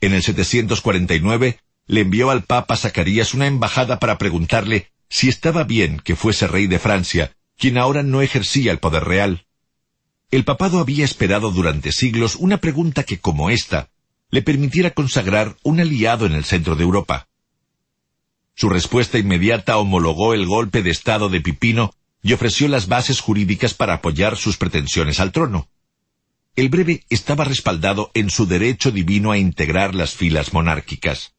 En 0.00 0.14
el 0.14 0.22
749 0.22 1.60
le 1.86 2.00
envió 2.00 2.30
al 2.30 2.44
Papa 2.44 2.76
Zacarías 2.76 3.34
una 3.34 3.46
embajada 3.46 3.98
para 3.98 4.16
preguntarle 4.16 4.90
si 5.10 5.28
estaba 5.28 5.64
bien 5.64 6.00
que 6.02 6.16
fuese 6.16 6.46
rey 6.46 6.66
de 6.66 6.78
Francia, 6.78 7.36
quien 7.58 7.76
ahora 7.76 8.02
no 8.02 8.22
ejercía 8.22 8.72
el 8.72 8.78
poder 8.78 9.04
real. 9.04 9.44
El 10.30 10.44
papado 10.44 10.78
había 10.78 11.04
esperado 11.04 11.50
durante 11.50 11.92
siglos 11.92 12.36
una 12.36 12.56
pregunta 12.56 13.02
que, 13.02 13.18
como 13.18 13.50
esta, 13.50 13.90
le 14.30 14.40
permitiera 14.40 14.92
consagrar 14.92 15.56
un 15.62 15.78
aliado 15.78 16.24
en 16.24 16.32
el 16.32 16.44
centro 16.44 16.74
de 16.74 16.84
Europa. 16.84 17.28
Su 18.54 18.68
respuesta 18.68 19.18
inmediata 19.18 19.78
homologó 19.78 20.34
el 20.34 20.46
golpe 20.46 20.82
de 20.82 20.90
Estado 20.90 21.28
de 21.28 21.40
Pipino 21.40 21.94
y 22.22 22.32
ofreció 22.32 22.68
las 22.68 22.88
bases 22.88 23.20
jurídicas 23.20 23.74
para 23.74 23.94
apoyar 23.94 24.36
sus 24.36 24.56
pretensiones 24.56 25.20
al 25.20 25.32
trono. 25.32 25.68
El 26.56 26.68
breve 26.68 27.04
estaba 27.08 27.44
respaldado 27.44 28.10
en 28.14 28.28
su 28.28 28.46
derecho 28.46 28.90
divino 28.90 29.32
a 29.32 29.38
integrar 29.38 29.94
las 29.94 30.14
filas 30.14 30.52
monárquicas. 30.52 31.34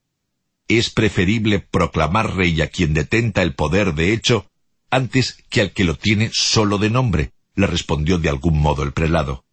Es 0.68 0.90
preferible 0.90 1.60
proclamar 1.60 2.36
rey 2.36 2.62
a 2.62 2.68
quien 2.68 2.94
detenta 2.94 3.42
el 3.44 3.54
poder 3.54 3.94
de 3.94 4.14
hecho 4.14 4.48
antes 4.92 5.38
que 5.50 5.62
al 5.62 5.72
que 5.72 5.86
lo 5.86 5.96
tiene 5.96 6.30
solo 6.34 6.78
de 6.78 6.90
nombre, 6.90 7.32
le 7.56 7.66
respondió 7.66 8.18
de 8.20 8.30
algún 8.30 8.60
modo 8.60 8.84
el 8.84 8.92
prelado. 8.92 9.46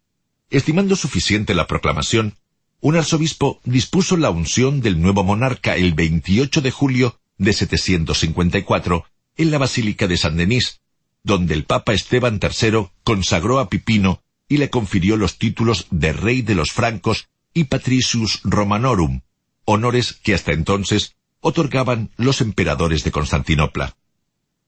Estimando 0.51 0.97
suficiente 0.97 1.55
la 1.55 1.67
proclamación, 1.67 2.37
un 2.81 2.97
arzobispo 2.97 3.61
dispuso 3.65 4.17
la 4.17 4.31
unción 4.31 4.81
del 4.81 5.01
nuevo 5.01 5.25
monarca 5.25 5.77
el 5.77 5.95
28 5.95 6.61
de 6.61 6.71
julio 6.71 7.21
de 7.39 7.53
754 7.53 9.05
en 9.37 9.51
la 9.51 9.59
Basílica 9.59 10.07
de 10.07 10.19
San 10.19 10.37
Denis, 10.37 10.81
donde 11.23 11.55
el 11.55 11.65
Papa 11.65 11.93
Esteban 11.93 12.41
III 12.43 12.89
consagró 13.05 13.61
a 13.61 13.69
Pipino 13.69 14.23
y 14.49 14.59
le 14.59 14.71
confirió 14.71 15.17
los 15.17 15.39
títulos 15.39 15.87
de 15.91 16.13
Rey 16.13 16.43
de 16.43 16.55
los 16.55 16.73
Francos 16.73 17.29
y 17.55 17.65
Patricius 17.65 18.41
Romanorum, 18.45 19.21
honores 19.65 20.13
que 20.13 20.35
hasta 20.35 20.53
entonces 20.53 21.17
otorgaban 21.41 22.11
los 22.17 22.41
emperadores 22.41 23.05
de 23.05 23.11
Constantinopla. 23.11 23.97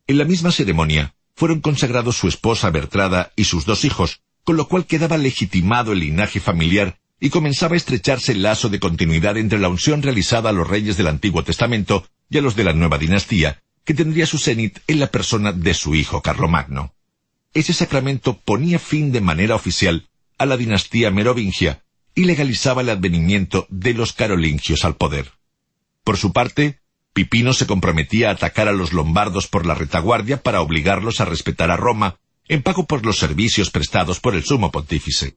En 0.07 0.19
la 0.19 0.25
misma 0.25 0.53
ceremonia 0.53 1.15
fueron 1.35 1.61
consagrados 1.61 2.17
su 2.17 2.29
esposa 2.29 2.71
Bertrada 2.71 3.33
y 3.37 3.45
sus 3.45 3.65
dos 3.65 3.85
hijos, 3.85 4.21
con 4.45 4.57
lo 4.57 4.69
cual 4.69 4.87
quedaba 4.87 5.19
legitimado 5.19 5.93
el 5.93 6.01
linaje 6.01 6.41
familiar 6.41 6.99
y 7.19 7.31
comenzaba 7.31 7.75
a 7.75 7.77
estrecharse 7.77 8.33
el 8.33 8.43
lazo 8.43 8.69
de 8.69 8.81
continuidad 8.81 9.37
entre 9.37 9.59
la 9.59 9.69
unción 9.69 10.03
realizada 10.03 10.51
a 10.51 10.53
los 10.53 10.69
reyes 10.69 10.97
del 10.97 11.09
Antiguo 11.09 11.45
Testamento 11.45 12.07
y 12.31 12.39
a 12.39 12.43
los 12.43 12.57
de 12.57 12.65
la 12.65 12.73
nueva 12.73 12.97
dinastía, 12.97 13.63
que 13.85 13.93
tendría 13.93 14.25
su 14.25 14.39
cenit 14.39 14.79
en 14.87 15.01
la 15.01 15.09
persona 15.09 15.53
de 15.53 15.75
su 15.75 15.95
hijo 15.95 16.23
Carlomagno. 16.23 16.95
Ese 17.53 17.73
sacramento 17.73 18.39
ponía 18.39 18.79
fin 18.79 19.11
de 19.11 19.21
manera 19.21 19.57
oficial 19.57 20.09
a 20.39 20.47
la 20.47 20.57
dinastía 20.57 21.11
merovingia 21.11 21.83
y 22.15 22.25
legalizaba 22.25 22.83
el 22.83 22.91
advenimiento 22.91 23.67
de 23.69 23.95
los 23.95 24.13
carolingios 24.13 24.85
al 24.85 24.97
poder. 24.97 25.33
Por 26.05 26.17
su 26.17 26.33
parte, 26.33 26.81
Pipino 27.13 27.53
se 27.53 27.67
comprometía 27.67 28.29
a 28.29 28.33
atacar 28.33 28.69
a 28.69 28.73
los 28.73 28.93
lombardos 28.93 29.49
por 29.49 29.67
la 29.67 29.75
retaguardia 29.75 30.43
para 30.43 30.61
obligarlos 30.61 31.21
a 31.21 31.25
respetar 31.25 31.71
a 31.71 31.77
Roma, 31.77 32.19
en 32.49 32.63
pago 32.63 32.87
por 32.87 33.05
los 33.05 33.19
servicios 33.19 33.71
prestados 33.71 34.21
por 34.21 34.35
el 34.35 34.45
sumo 34.45 34.71
pontífice. 34.71 35.37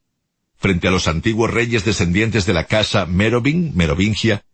Frente 0.57 0.87
a 0.87 0.91
los 0.91 1.07
antiguos 1.07 1.51
reyes 1.51 1.83
descendientes 1.83 2.45
de 2.45 2.53
la 2.53 2.65
casa 2.65 3.05
Meroving, 3.05 3.75
Merovingia, 3.75 4.45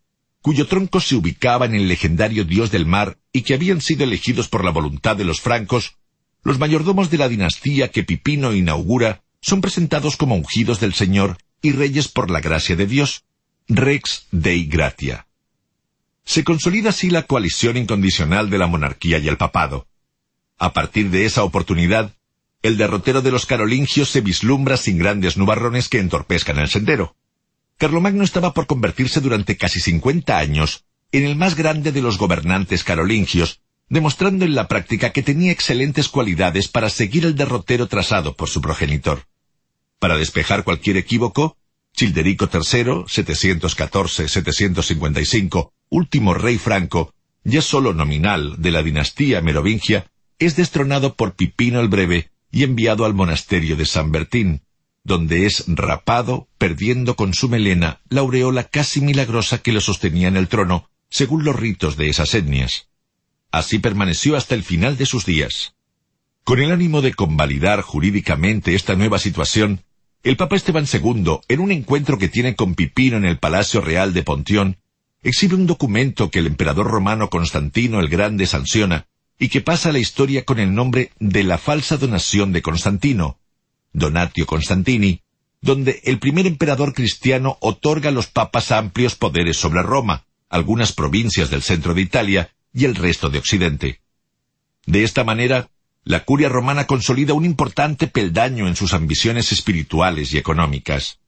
cuyo 0.41 0.67
tronco 0.67 0.99
se 0.99 1.15
ubicaba 1.15 1.65
en 1.65 1.75
el 1.75 1.87
legendario 1.87 2.45
dios 2.45 2.71
del 2.71 2.85
mar 2.85 3.17
y 3.33 3.41
que 3.41 3.53
habían 3.53 3.81
sido 3.81 4.03
elegidos 4.03 4.47
por 4.47 4.63
la 4.63 4.71
voluntad 4.71 5.15
de 5.15 5.25
los 5.25 5.41
francos, 5.41 5.95
los 6.43 6.59
mayordomos 6.59 7.09
de 7.09 7.17
la 7.17 7.27
dinastía 7.27 7.91
que 7.91 8.03
Pipino 8.03 8.53
inaugura 8.53 9.21
son 9.41 9.61
presentados 9.61 10.17
como 10.17 10.35
ungidos 10.35 10.79
del 10.79 10.93
Señor 10.93 11.37
y 11.61 11.71
reyes 11.71 12.07
por 12.07 12.31
la 12.31 12.39
gracia 12.39 12.75
de 12.75 12.87
Dios, 12.87 13.23
Rex 13.67 14.27
Dei 14.31 14.65
Gratia. 14.65 15.27
Se 16.23 16.43
consolida 16.43 16.89
así 16.89 17.09
la 17.09 17.23
coalición 17.23 17.75
incondicional 17.77 18.49
de 18.49 18.57
la 18.57 18.67
monarquía 18.67 19.17
y 19.17 19.27
el 19.27 19.37
papado. 19.37 19.87
A 20.57 20.73
partir 20.73 21.09
de 21.09 21.25
esa 21.25 21.43
oportunidad, 21.43 22.13
el 22.61 22.77
derrotero 22.77 23.21
de 23.21 23.31
los 23.31 23.45
carolingios 23.45 24.09
se 24.09 24.21
vislumbra 24.21 24.77
sin 24.77 24.97
grandes 24.97 25.37
nubarrones 25.37 25.89
que 25.89 25.99
entorpezcan 25.99 26.59
el 26.59 26.69
sendero. 26.69 27.15
Carlomagno 27.79 28.23
estaba 28.25 28.53
por 28.53 28.67
convertirse 28.67 29.21
durante 29.21 29.55
casi 29.55 29.79
cincuenta 29.79 30.37
años 30.37 30.83
en 31.13 31.23
el 31.23 31.37
más 31.37 31.55
grande 31.55 31.93
de 31.93 32.01
los 32.01 32.17
gobernantes 32.17 32.83
carolingios, 32.83 33.61
demostrando 33.87 34.43
en 34.43 34.53
la 34.53 34.67
práctica 34.67 35.13
que 35.13 35.23
tenía 35.23 35.53
excelentes 35.53 36.09
cualidades 36.09 36.67
para 36.67 36.89
seguir 36.89 37.23
el 37.25 37.35
derrotero 37.35 37.87
trazado 37.87 38.35
por 38.35 38.49
su 38.49 38.59
progenitor. 38.59 39.27
Para 39.97 40.17
despejar 40.17 40.65
cualquier 40.65 40.97
equívoco, 40.97 41.55
Childerico 41.95 42.49
III, 42.51 43.05
714-755, 43.07 45.71
último 45.87 46.33
rey 46.33 46.57
franco, 46.57 47.13
ya 47.45 47.61
solo 47.61 47.93
nominal 47.93 48.61
de 48.61 48.71
la 48.71 48.83
dinastía 48.83 49.39
merovingia, 49.39 50.11
es 50.37 50.57
destronado 50.57 51.15
por 51.15 51.35
Pipino 51.35 51.79
el 51.79 51.87
Breve 51.87 52.29
y 52.51 52.63
enviado 52.63 53.05
al 53.05 53.13
monasterio 53.13 53.77
de 53.77 53.85
San 53.85 54.11
Bertín, 54.11 54.63
donde 55.09 55.47
es 55.47 55.65
rapado, 55.67 56.47
perdiendo 56.59 57.15
con 57.15 57.33
su 57.33 57.49
melena 57.49 57.99
la 58.09 58.21
aureola 58.21 58.65
casi 58.65 59.01
milagrosa 59.01 59.57
que 59.57 59.73
lo 59.73 59.81
sostenía 59.81 60.27
en 60.27 60.37
el 60.37 60.47
trono, 60.47 60.87
según 61.09 61.43
los 61.43 61.55
ritos 61.55 61.97
de 61.97 62.09
esas 62.09 62.35
etnias. 62.35 62.87
Así 63.51 63.79
permaneció 63.79 64.37
hasta 64.37 64.53
el 64.53 64.63
final 64.63 64.97
de 64.97 65.07
sus 65.07 65.25
días. 65.25 65.73
Con 66.43 66.59
el 66.59 66.71
ánimo 66.71 67.01
de 67.01 67.15
convalidar 67.15 67.81
jurídicamente 67.81 68.75
esta 68.75 68.95
nueva 68.95 69.17
situación, 69.17 69.81
el 70.21 70.37
Papa 70.37 70.55
Esteban 70.55 70.85
II, 70.85 71.39
en 71.47 71.59
un 71.59 71.71
encuentro 71.71 72.19
que 72.19 72.29
tiene 72.29 72.55
con 72.55 72.75
Pipino 72.75 73.17
en 73.17 73.25
el 73.25 73.39
Palacio 73.39 73.81
Real 73.81 74.13
de 74.13 74.21
Pontión, 74.21 74.77
exhibe 75.23 75.55
un 75.55 75.65
documento 75.65 76.29
que 76.29 76.37
el 76.37 76.45
emperador 76.45 76.85
romano 76.85 77.31
Constantino 77.31 77.99
el 77.99 78.09
Grande 78.09 78.45
sanciona 78.45 79.07
y 79.39 79.49
que 79.49 79.61
pasa 79.61 79.89
a 79.89 79.91
la 79.91 79.99
historia 79.99 80.45
con 80.45 80.59
el 80.59 80.75
nombre 80.75 81.11
de 81.19 81.43
la 81.43 81.57
falsa 81.57 81.97
donación 81.97 82.51
de 82.51 82.61
Constantino, 82.61 83.38
Donatio 83.93 84.45
Constantini, 84.45 85.21
donde 85.61 86.01
el 86.05 86.19
primer 86.19 86.47
emperador 86.47 86.93
cristiano 86.93 87.57
otorga 87.61 88.09
a 88.09 88.13
los 88.13 88.27
papas 88.27 88.71
amplios 88.71 89.15
poderes 89.15 89.57
sobre 89.57 89.83
Roma, 89.83 90.25
algunas 90.49 90.93
provincias 90.93 91.49
del 91.49 91.61
centro 91.61 91.93
de 91.93 92.01
Italia 92.01 92.51
y 92.73 92.85
el 92.85 92.95
resto 92.95 93.29
de 93.29 93.39
Occidente. 93.39 94.01
De 94.85 95.03
esta 95.03 95.23
manera, 95.23 95.69
la 96.03 96.23
curia 96.23 96.49
romana 96.49 96.87
consolida 96.87 97.33
un 97.33 97.45
importante 97.45 98.07
peldaño 98.07 98.67
en 98.67 98.75
sus 98.75 98.93
ambiciones 98.93 99.51
espirituales 99.51 100.33
y 100.33 100.37
económicas. 100.37 101.19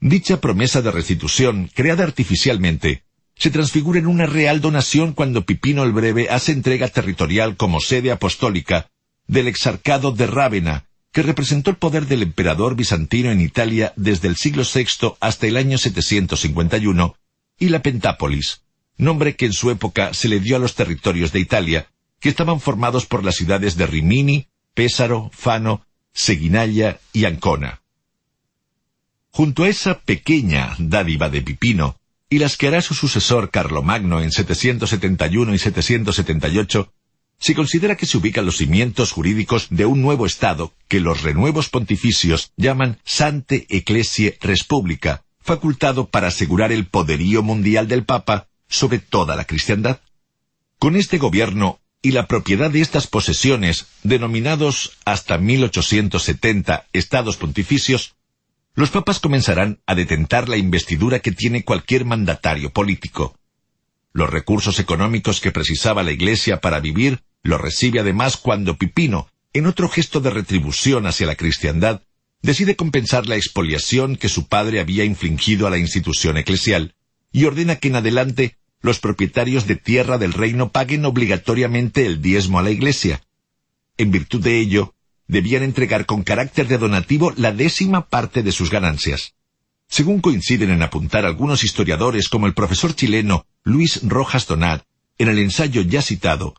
Dicha 0.00 0.40
promesa 0.40 0.82
de 0.82 0.92
restitución, 0.92 1.70
creada 1.74 2.04
artificialmente, 2.04 3.02
se 3.34 3.50
transfigura 3.50 3.98
en 3.98 4.06
una 4.06 4.26
real 4.26 4.60
donación 4.60 5.12
cuando 5.12 5.44
Pipino 5.44 5.84
el 5.84 5.92
Breve 5.92 6.28
hace 6.28 6.52
entrega 6.52 6.88
territorial 6.88 7.56
como 7.56 7.80
sede 7.80 8.10
apostólica 8.10 8.90
del 9.26 9.48
exarcado 9.48 10.12
de 10.12 10.26
Rávena, 10.26 10.87
que 11.18 11.22
representó 11.24 11.70
el 11.70 11.76
poder 11.78 12.06
del 12.06 12.22
emperador 12.22 12.76
bizantino 12.76 13.32
en 13.32 13.40
Italia 13.40 13.92
desde 13.96 14.28
el 14.28 14.36
siglo 14.36 14.62
VI 14.62 15.14
hasta 15.18 15.48
el 15.48 15.56
año 15.56 15.76
751, 15.76 17.16
y 17.58 17.70
la 17.70 17.82
Pentápolis, 17.82 18.62
nombre 18.98 19.34
que 19.34 19.46
en 19.46 19.52
su 19.52 19.72
época 19.72 20.14
se 20.14 20.28
le 20.28 20.38
dio 20.38 20.54
a 20.54 20.60
los 20.60 20.76
territorios 20.76 21.32
de 21.32 21.40
Italia, 21.40 21.88
que 22.20 22.28
estaban 22.28 22.60
formados 22.60 23.06
por 23.06 23.24
las 23.24 23.34
ciudades 23.34 23.76
de 23.76 23.88
Rimini, 23.88 24.46
Pésaro, 24.74 25.28
Fano, 25.34 25.84
Seguinalla 26.12 27.00
y 27.12 27.24
Ancona. 27.24 27.82
Junto 29.32 29.64
a 29.64 29.68
esa 29.68 29.98
pequeña 29.98 30.76
dádiva 30.78 31.28
de 31.28 31.42
Pipino, 31.42 31.96
y 32.30 32.38
las 32.38 32.56
que 32.56 32.68
hará 32.68 32.80
su 32.80 32.94
sucesor 32.94 33.50
Carlomagno 33.50 34.20
en 34.20 34.30
771 34.30 35.52
y 35.52 35.58
778, 35.58 36.92
se 37.38 37.54
considera 37.54 37.96
que 37.96 38.06
se 38.06 38.18
ubican 38.18 38.44
los 38.44 38.56
cimientos 38.56 39.12
jurídicos 39.12 39.68
de 39.70 39.86
un 39.86 40.02
nuevo 40.02 40.26
Estado 40.26 40.72
que 40.88 41.00
los 41.00 41.22
renuevos 41.22 41.68
pontificios 41.68 42.52
llaman 42.56 42.98
Sante 43.04 43.66
Ecclesiae 43.68 44.38
Respublica, 44.40 45.24
facultado 45.40 46.08
para 46.08 46.28
asegurar 46.28 46.72
el 46.72 46.86
poderío 46.86 47.42
mundial 47.42 47.86
del 47.86 48.04
Papa 48.04 48.48
sobre 48.68 48.98
toda 48.98 49.36
la 49.36 49.44
cristiandad. 49.44 50.00
Con 50.78 50.96
este 50.96 51.18
gobierno 51.18 51.80
y 52.02 52.10
la 52.10 52.26
propiedad 52.26 52.70
de 52.70 52.80
estas 52.80 53.06
posesiones, 53.06 53.86
denominados 54.02 54.98
hasta 55.04 55.38
1870 55.38 56.86
estados 56.92 57.36
pontificios, 57.36 58.14
los 58.74 58.90
papas 58.90 59.18
comenzarán 59.18 59.80
a 59.86 59.94
detentar 59.94 60.48
la 60.48 60.56
investidura 60.56 61.18
que 61.18 61.32
tiene 61.32 61.64
cualquier 61.64 62.04
mandatario 62.04 62.70
político. 62.70 63.36
Los 64.12 64.30
recursos 64.30 64.78
económicos 64.78 65.40
que 65.40 65.50
precisaba 65.50 66.02
la 66.02 66.12
Iglesia 66.12 66.60
para 66.60 66.78
vivir 66.78 67.22
los 67.42 67.60
recibe 67.60 68.00
además 68.00 68.36
cuando 68.36 68.76
Pipino, 68.76 69.28
en 69.52 69.66
otro 69.66 69.88
gesto 69.88 70.20
de 70.20 70.30
retribución 70.30 71.06
hacia 71.06 71.26
la 71.26 71.36
cristiandad, 71.36 72.02
decide 72.42 72.76
compensar 72.76 73.26
la 73.26 73.36
expoliación 73.36 74.16
que 74.16 74.28
su 74.28 74.46
padre 74.46 74.80
había 74.80 75.04
infligido 75.04 75.66
a 75.66 75.70
la 75.70 75.78
institución 75.78 76.36
eclesial 76.36 76.94
y 77.32 77.44
ordena 77.44 77.76
que 77.76 77.88
en 77.88 77.96
adelante 77.96 78.56
los 78.80 79.00
propietarios 79.00 79.66
de 79.66 79.76
tierra 79.76 80.18
del 80.18 80.32
reino 80.32 80.70
paguen 80.70 81.04
obligatoriamente 81.04 82.06
el 82.06 82.22
diezmo 82.22 82.58
a 82.58 82.62
la 82.62 82.70
Iglesia. 82.70 83.22
En 83.96 84.10
virtud 84.10 84.40
de 84.40 84.58
ello, 84.60 84.94
debían 85.26 85.62
entregar 85.62 86.06
con 86.06 86.22
carácter 86.22 86.68
de 86.68 86.78
donativo 86.78 87.32
la 87.36 87.52
décima 87.52 88.08
parte 88.08 88.42
de 88.42 88.52
sus 88.52 88.70
ganancias. 88.70 89.34
Según 89.88 90.20
coinciden 90.20 90.70
en 90.70 90.82
apuntar 90.82 91.24
algunos 91.24 91.64
historiadores 91.64 92.28
como 92.28 92.46
el 92.46 92.54
profesor 92.54 92.94
chileno 92.94 93.46
Luis 93.64 94.00
Rojas 94.02 94.46
Donat, 94.46 94.84
en 95.18 95.28
el 95.28 95.38
ensayo 95.38 95.82
ya 95.82 96.02
citado, 96.02 96.54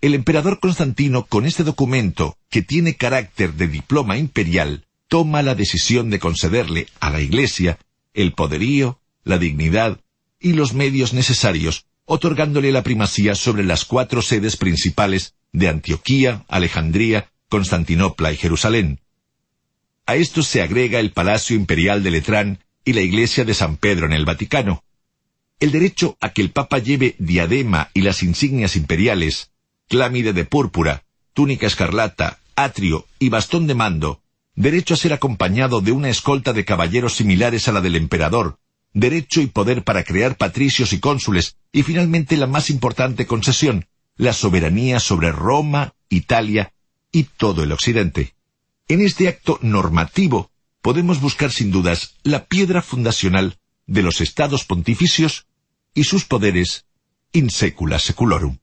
el 0.00 0.14
emperador 0.14 0.60
Constantino 0.60 1.26
con 1.26 1.44
este 1.44 1.64
documento, 1.64 2.36
que 2.50 2.62
tiene 2.62 2.96
carácter 2.96 3.54
de 3.54 3.66
diploma 3.66 4.16
imperial, 4.16 4.84
toma 5.08 5.42
la 5.42 5.54
decisión 5.54 6.10
de 6.10 6.20
concederle 6.20 6.86
a 7.00 7.10
la 7.10 7.20
Iglesia 7.20 7.78
el 8.14 8.32
poderío, 8.32 9.00
la 9.24 9.38
dignidad 9.38 10.00
y 10.38 10.52
los 10.52 10.72
medios 10.72 11.14
necesarios, 11.14 11.86
otorgándole 12.04 12.70
la 12.70 12.82
primacía 12.82 13.34
sobre 13.34 13.64
las 13.64 13.84
cuatro 13.84 14.22
sedes 14.22 14.56
principales 14.56 15.34
de 15.52 15.68
Antioquía, 15.68 16.44
Alejandría, 16.48 17.30
Constantinopla 17.48 18.32
y 18.32 18.36
Jerusalén. 18.36 19.00
A 20.06 20.14
esto 20.14 20.42
se 20.42 20.62
agrega 20.62 21.00
el 21.00 21.10
Palacio 21.10 21.56
Imperial 21.56 22.02
de 22.02 22.12
Letrán 22.12 22.64
y 22.84 22.92
la 22.92 23.00
Iglesia 23.00 23.44
de 23.44 23.54
San 23.54 23.76
Pedro 23.76 24.06
en 24.06 24.12
el 24.12 24.24
Vaticano. 24.24 24.84
El 25.58 25.72
derecho 25.72 26.16
a 26.20 26.32
que 26.32 26.40
el 26.40 26.50
Papa 26.50 26.78
lleve 26.78 27.16
diadema 27.18 27.90
y 27.94 28.02
las 28.02 28.22
insignias 28.22 28.76
imperiales, 28.76 29.50
clámide 29.88 30.32
de 30.32 30.44
púrpura, 30.44 31.04
túnica 31.32 31.66
escarlata, 31.66 32.38
atrio 32.56 33.06
y 33.18 33.28
bastón 33.28 33.66
de 33.66 33.74
mando, 33.74 34.20
derecho 34.54 34.94
a 34.94 34.96
ser 34.96 35.12
acompañado 35.12 35.80
de 35.80 35.92
una 35.92 36.10
escolta 36.10 36.52
de 36.52 36.64
caballeros 36.64 37.14
similares 37.14 37.68
a 37.68 37.72
la 37.72 37.80
del 37.80 37.96
emperador, 37.96 38.58
derecho 38.92 39.40
y 39.40 39.46
poder 39.46 39.84
para 39.84 40.04
crear 40.04 40.36
patricios 40.36 40.92
y 40.92 41.00
cónsules, 41.00 41.56
y 41.72 41.82
finalmente 41.82 42.36
la 42.36 42.46
más 42.46 42.70
importante 42.70 43.26
concesión, 43.26 43.86
la 44.16 44.32
soberanía 44.32 45.00
sobre 45.00 45.32
Roma, 45.32 45.94
Italia 46.08 46.72
y 47.12 47.24
todo 47.24 47.62
el 47.62 47.72
occidente. 47.72 48.34
En 48.88 49.00
este 49.00 49.28
acto 49.28 49.58
normativo 49.62 50.50
podemos 50.82 51.20
buscar 51.20 51.52
sin 51.52 51.70
dudas 51.70 52.14
la 52.22 52.46
piedra 52.46 52.82
fundacional 52.82 53.58
de 53.86 54.02
los 54.02 54.20
estados 54.20 54.64
pontificios 54.64 55.46
y 55.94 56.04
sus 56.04 56.24
poderes 56.24 56.86
in 57.32 57.50
secula 57.50 57.98
seculorum. 57.98 58.58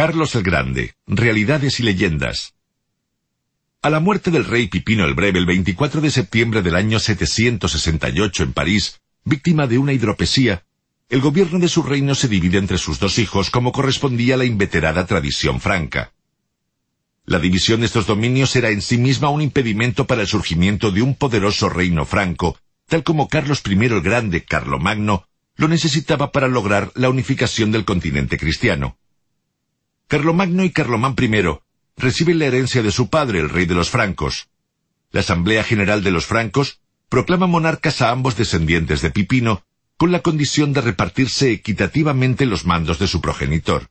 Carlos 0.00 0.34
el 0.34 0.42
Grande, 0.42 0.94
Realidades 1.06 1.78
y 1.78 1.82
Leyendas, 1.82 2.54
a 3.82 3.90
la 3.90 4.00
muerte 4.00 4.30
del 4.30 4.46
rey 4.46 4.66
Pipino 4.66 5.04
el 5.04 5.12
Breve 5.12 5.38
el 5.38 5.44
24 5.44 6.00
de 6.00 6.10
septiembre 6.10 6.62
del 6.62 6.74
año 6.74 6.98
768 6.98 8.44
en 8.44 8.54
París, 8.54 9.02
víctima 9.26 9.66
de 9.66 9.76
una 9.76 9.92
hidropesía, 9.92 10.64
el 11.10 11.20
gobierno 11.20 11.58
de 11.58 11.68
su 11.68 11.82
reino 11.82 12.14
se 12.14 12.28
divide 12.28 12.56
entre 12.56 12.78
sus 12.78 12.98
dos 12.98 13.18
hijos 13.18 13.50
como 13.50 13.72
correspondía 13.72 14.36
a 14.36 14.38
la 14.38 14.46
inveterada 14.46 15.04
tradición 15.04 15.60
franca. 15.60 16.14
La 17.26 17.38
división 17.38 17.80
de 17.80 17.86
estos 17.86 18.06
dominios 18.06 18.56
era 18.56 18.70
en 18.70 18.80
sí 18.80 18.96
misma 18.96 19.28
un 19.28 19.42
impedimento 19.42 20.06
para 20.06 20.22
el 20.22 20.28
surgimiento 20.28 20.92
de 20.92 21.02
un 21.02 21.14
poderoso 21.14 21.68
reino 21.68 22.06
franco, 22.06 22.56
tal 22.88 23.02
como 23.02 23.28
Carlos 23.28 23.62
I 23.68 23.74
el 23.74 24.00
Grande, 24.00 24.46
Carlomagno, 24.46 25.26
lo 25.56 25.68
necesitaba 25.68 26.32
para 26.32 26.48
lograr 26.48 26.90
la 26.94 27.10
unificación 27.10 27.70
del 27.70 27.84
continente 27.84 28.38
cristiano. 28.38 28.96
Carlomagno 30.10 30.64
y 30.64 30.70
Carlomán 30.70 31.14
I 31.20 31.30
recibe 31.96 32.34
la 32.34 32.46
herencia 32.46 32.82
de 32.82 32.90
su 32.90 33.10
padre, 33.10 33.38
el 33.38 33.48
rey 33.48 33.64
de 33.64 33.76
los 33.76 33.90
francos. 33.90 34.48
La 35.12 35.20
Asamblea 35.20 35.62
General 35.62 36.02
de 36.02 36.10
los 36.10 36.26
Francos 36.26 36.80
proclama 37.08 37.46
monarcas 37.46 38.02
a 38.02 38.10
ambos 38.10 38.36
descendientes 38.36 39.02
de 39.02 39.12
Pipino, 39.12 39.64
con 39.96 40.10
la 40.10 40.18
condición 40.18 40.72
de 40.72 40.80
repartirse 40.80 41.52
equitativamente 41.52 42.44
los 42.44 42.66
mandos 42.66 42.98
de 42.98 43.06
su 43.06 43.20
progenitor. 43.20 43.88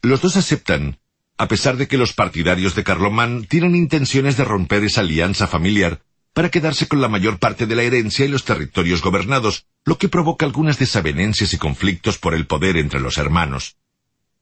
Los 0.00 0.22
dos 0.22 0.38
aceptan, 0.38 0.98
a 1.36 1.46
pesar 1.46 1.76
de 1.76 1.88
que 1.88 1.98
los 1.98 2.14
partidarios 2.14 2.74
de 2.74 2.82
Carlomán 2.82 3.44
tienen 3.44 3.76
intenciones 3.76 4.38
de 4.38 4.44
romper 4.44 4.82
esa 4.84 5.02
alianza 5.02 5.46
familiar 5.46 6.00
para 6.32 6.48
quedarse 6.48 6.88
con 6.88 7.02
la 7.02 7.08
mayor 7.08 7.38
parte 7.38 7.66
de 7.66 7.76
la 7.76 7.82
herencia 7.82 8.24
y 8.24 8.28
los 8.28 8.46
territorios 8.46 9.02
gobernados, 9.02 9.66
lo 9.84 9.98
que 9.98 10.08
provoca 10.08 10.46
algunas 10.46 10.78
desavenencias 10.78 11.52
y 11.52 11.58
conflictos 11.58 12.16
por 12.16 12.32
el 12.32 12.46
poder 12.46 12.78
entre 12.78 13.00
los 13.00 13.18
hermanos. 13.18 13.76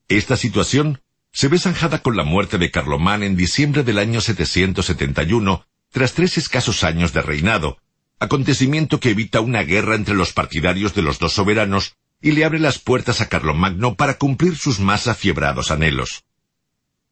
Esta 0.06 0.36
situación 0.36 1.00
se 1.32 1.48
ve 1.48 1.58
zanjada 1.58 2.02
con 2.02 2.16
la 2.16 2.24
muerte 2.24 2.58
de 2.58 2.70
Carlomán 2.70 3.22
en 3.22 3.36
diciembre 3.36 3.84
del 3.84 3.98
año 3.98 4.20
771, 4.20 5.64
tras 5.90 6.14
tres 6.14 6.38
escasos 6.38 6.84
años 6.84 7.12
de 7.12 7.22
reinado, 7.22 7.78
acontecimiento 8.18 9.00
que 9.00 9.10
evita 9.10 9.40
una 9.40 9.62
guerra 9.62 9.94
entre 9.94 10.14
los 10.14 10.32
partidarios 10.32 10.94
de 10.94 11.02
los 11.02 11.18
dos 11.18 11.34
soberanos 11.34 11.96
y 12.20 12.32
le 12.32 12.44
abre 12.44 12.58
las 12.58 12.78
puertas 12.78 13.20
a 13.20 13.28
Carlomagno 13.28 13.94
para 13.94 14.18
cumplir 14.18 14.56
sus 14.56 14.80
más 14.80 15.06
afiebrados 15.06 15.70
anhelos. 15.70 16.24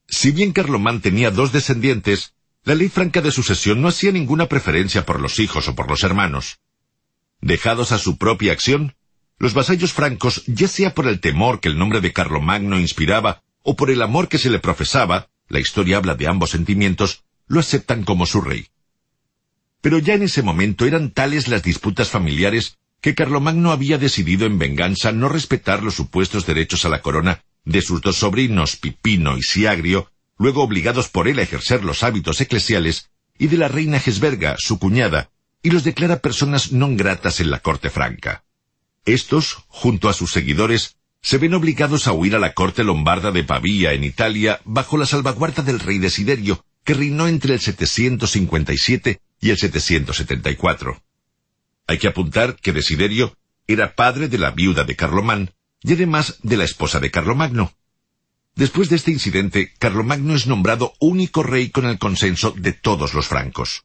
Si 0.09 0.31
bien 0.31 0.53
Carlomán 0.53 1.01
tenía 1.01 1.31
dos 1.31 1.53
descendientes, 1.53 2.35
la 2.65 2.75
ley 2.75 2.89
franca 2.89 3.21
de 3.21 3.31
sucesión 3.31 3.81
no 3.81 3.89
hacía 3.89 4.11
ninguna 4.11 4.47
preferencia 4.47 5.07
por 5.07 5.21
los 5.21 5.39
hijos 5.39 5.69
o 5.69 5.75
por 5.75 5.89
los 5.89 6.03
hermanos. 6.03 6.59
Dejados 7.41 7.93
a 7.93 7.99
su 7.99 8.19
propia 8.19 8.53
acción, 8.53 8.97
los 9.39 9.55
vasallos 9.55 9.93
francos, 9.93 10.43
ya 10.47 10.67
sea 10.67 10.95
por 10.95 11.07
el 11.07 11.21
temor 11.21 11.61
que 11.61 11.69
el 11.69 11.79
nombre 11.79 12.01
de 12.01 12.13
Carlomagno 12.13 12.81
inspiraba 12.81 13.43
o 13.69 13.75
por 13.75 13.91
el 13.91 14.01
amor 14.01 14.29
que 14.29 14.39
se 14.39 14.49
le 14.49 14.61
profesaba, 14.61 15.29
la 15.49 15.59
historia 15.59 15.97
habla 15.97 16.15
de 16.15 16.29
ambos 16.29 16.51
sentimientos, 16.51 17.25
lo 17.49 17.59
aceptan 17.59 18.05
como 18.05 18.25
su 18.25 18.41
rey. 18.41 18.69
Pero 19.81 19.99
ya 19.99 20.15
en 20.15 20.23
ese 20.23 20.43
momento 20.43 20.87
eran 20.87 21.11
tales 21.11 21.49
las 21.49 21.65
disputas 21.65 22.09
familiares 22.09 22.79
que 23.01 23.17
Carlomagno 23.17 23.73
había 23.73 23.99
decidido 23.99 24.47
en 24.47 24.61
venganza 24.61 25.11
no 25.11 25.29
respetar 25.29 25.83
los 25.83 25.95
supuestos 25.95 26.47
derechos 26.47 26.85
a 26.85 26.89
la 26.89 27.03
corona 27.03 27.43
de 27.65 27.83
sus 27.83 28.01
dos 28.03 28.19
sobrinos, 28.19 28.77
Pipino 28.77 29.37
y 29.37 29.43
Siagrio, 29.43 30.13
luego 30.39 30.63
obligados 30.63 31.09
por 31.09 31.27
él 31.27 31.41
a 31.41 31.43
ejercer 31.43 31.83
los 31.83 32.05
hábitos 32.05 32.41
eclesiales, 32.41 33.11
y 33.37 33.49
de 33.49 33.57
la 33.57 33.67
reina 33.67 33.99
Gesberga, 33.99 34.55
su 34.59 34.79
cuñada, 34.79 35.31
y 35.61 35.71
los 35.71 35.83
declara 35.83 36.21
personas 36.21 36.71
no 36.71 36.89
gratas 36.95 37.41
en 37.41 37.51
la 37.51 37.59
corte 37.59 37.91
franca. 37.91 38.45
Estos, 39.05 39.65
junto 39.67 40.09
a 40.09 40.13
sus 40.13 40.31
seguidores, 40.31 40.96
se 41.27 41.39
ven 41.39 41.55
obligados 41.55 42.07
a 42.07 42.13
huir 42.13 42.37
a 42.37 42.39
la 42.39 42.55
corte 42.55 42.85
lombarda 42.85 43.33
de 43.33 43.43
Pavía, 43.43 43.95
en 43.95 44.05
Italia, 44.05 44.61
bajo 44.65 44.97
la 44.97 45.07
salvaguarda 45.07 45.65
del 45.65 45.81
rey 45.81 45.99
Desiderio, 45.99 46.65
que 46.85 46.95
reinó 46.95 47.27
entre 47.27 47.55
el 47.55 47.61
757 47.61 49.21
y 49.41 49.51
el 49.51 49.59
774. 49.59 51.03
Hay 51.89 51.99
que 51.99 52.07
apuntar 52.07 52.55
que 52.55 52.73
Desiderio 52.73 53.37
era 53.67 53.97
padre 53.97 54.29
de 54.29 54.39
la 54.39 54.53
viuda 54.53 54.85
de 54.85 54.95
Carlomán 54.95 55.51
y 55.83 55.95
además 55.95 56.39
de 56.45 56.59
la 56.59 56.63
esposa 56.63 57.01
de 57.01 57.11
Carlomagno. 57.11 57.73
Después 58.55 58.89
de 58.89 58.95
este 58.95 59.11
incidente, 59.11 59.75
Carlomagno 59.81 60.37
es 60.37 60.47
nombrado 60.47 60.93
único 61.01 61.43
rey 61.43 61.71
con 61.71 61.87
el 61.87 61.99
consenso 61.99 62.53
de 62.53 62.73
todos 62.73 63.15
los 63.15 63.27
francos. 63.27 63.83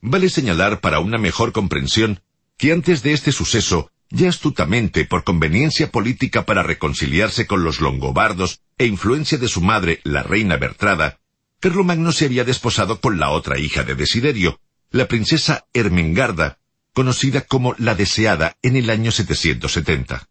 Vale 0.00 0.28
señalar 0.30 0.80
para 0.80 0.98
una 0.98 1.18
mejor 1.18 1.52
comprensión 1.52 2.22
que 2.56 2.72
antes 2.72 3.04
de 3.04 3.12
este 3.12 3.30
suceso 3.30 3.92
ya 4.10 4.28
astutamente 4.28 5.04
por 5.04 5.24
conveniencia 5.24 5.90
política 5.90 6.46
para 6.46 6.62
reconciliarse 6.62 7.46
con 7.46 7.64
los 7.64 7.80
longobardos 7.80 8.60
e 8.78 8.86
influencia 8.86 9.38
de 9.38 9.48
su 9.48 9.60
madre, 9.60 10.00
la 10.04 10.22
reina 10.22 10.56
Bertrada, 10.56 11.20
Carlomagno 11.60 12.12
se 12.12 12.26
había 12.26 12.44
desposado 12.44 13.00
con 13.00 13.18
la 13.18 13.30
otra 13.30 13.58
hija 13.58 13.82
de 13.82 13.94
Desiderio, 13.94 14.60
la 14.90 15.08
princesa 15.08 15.66
Ermengarda, 15.72 16.58
conocida 16.92 17.42
como 17.42 17.74
la 17.78 17.94
deseada 17.94 18.56
en 18.62 18.76
el 18.76 18.90
año 18.90 19.10
770. 19.10 20.28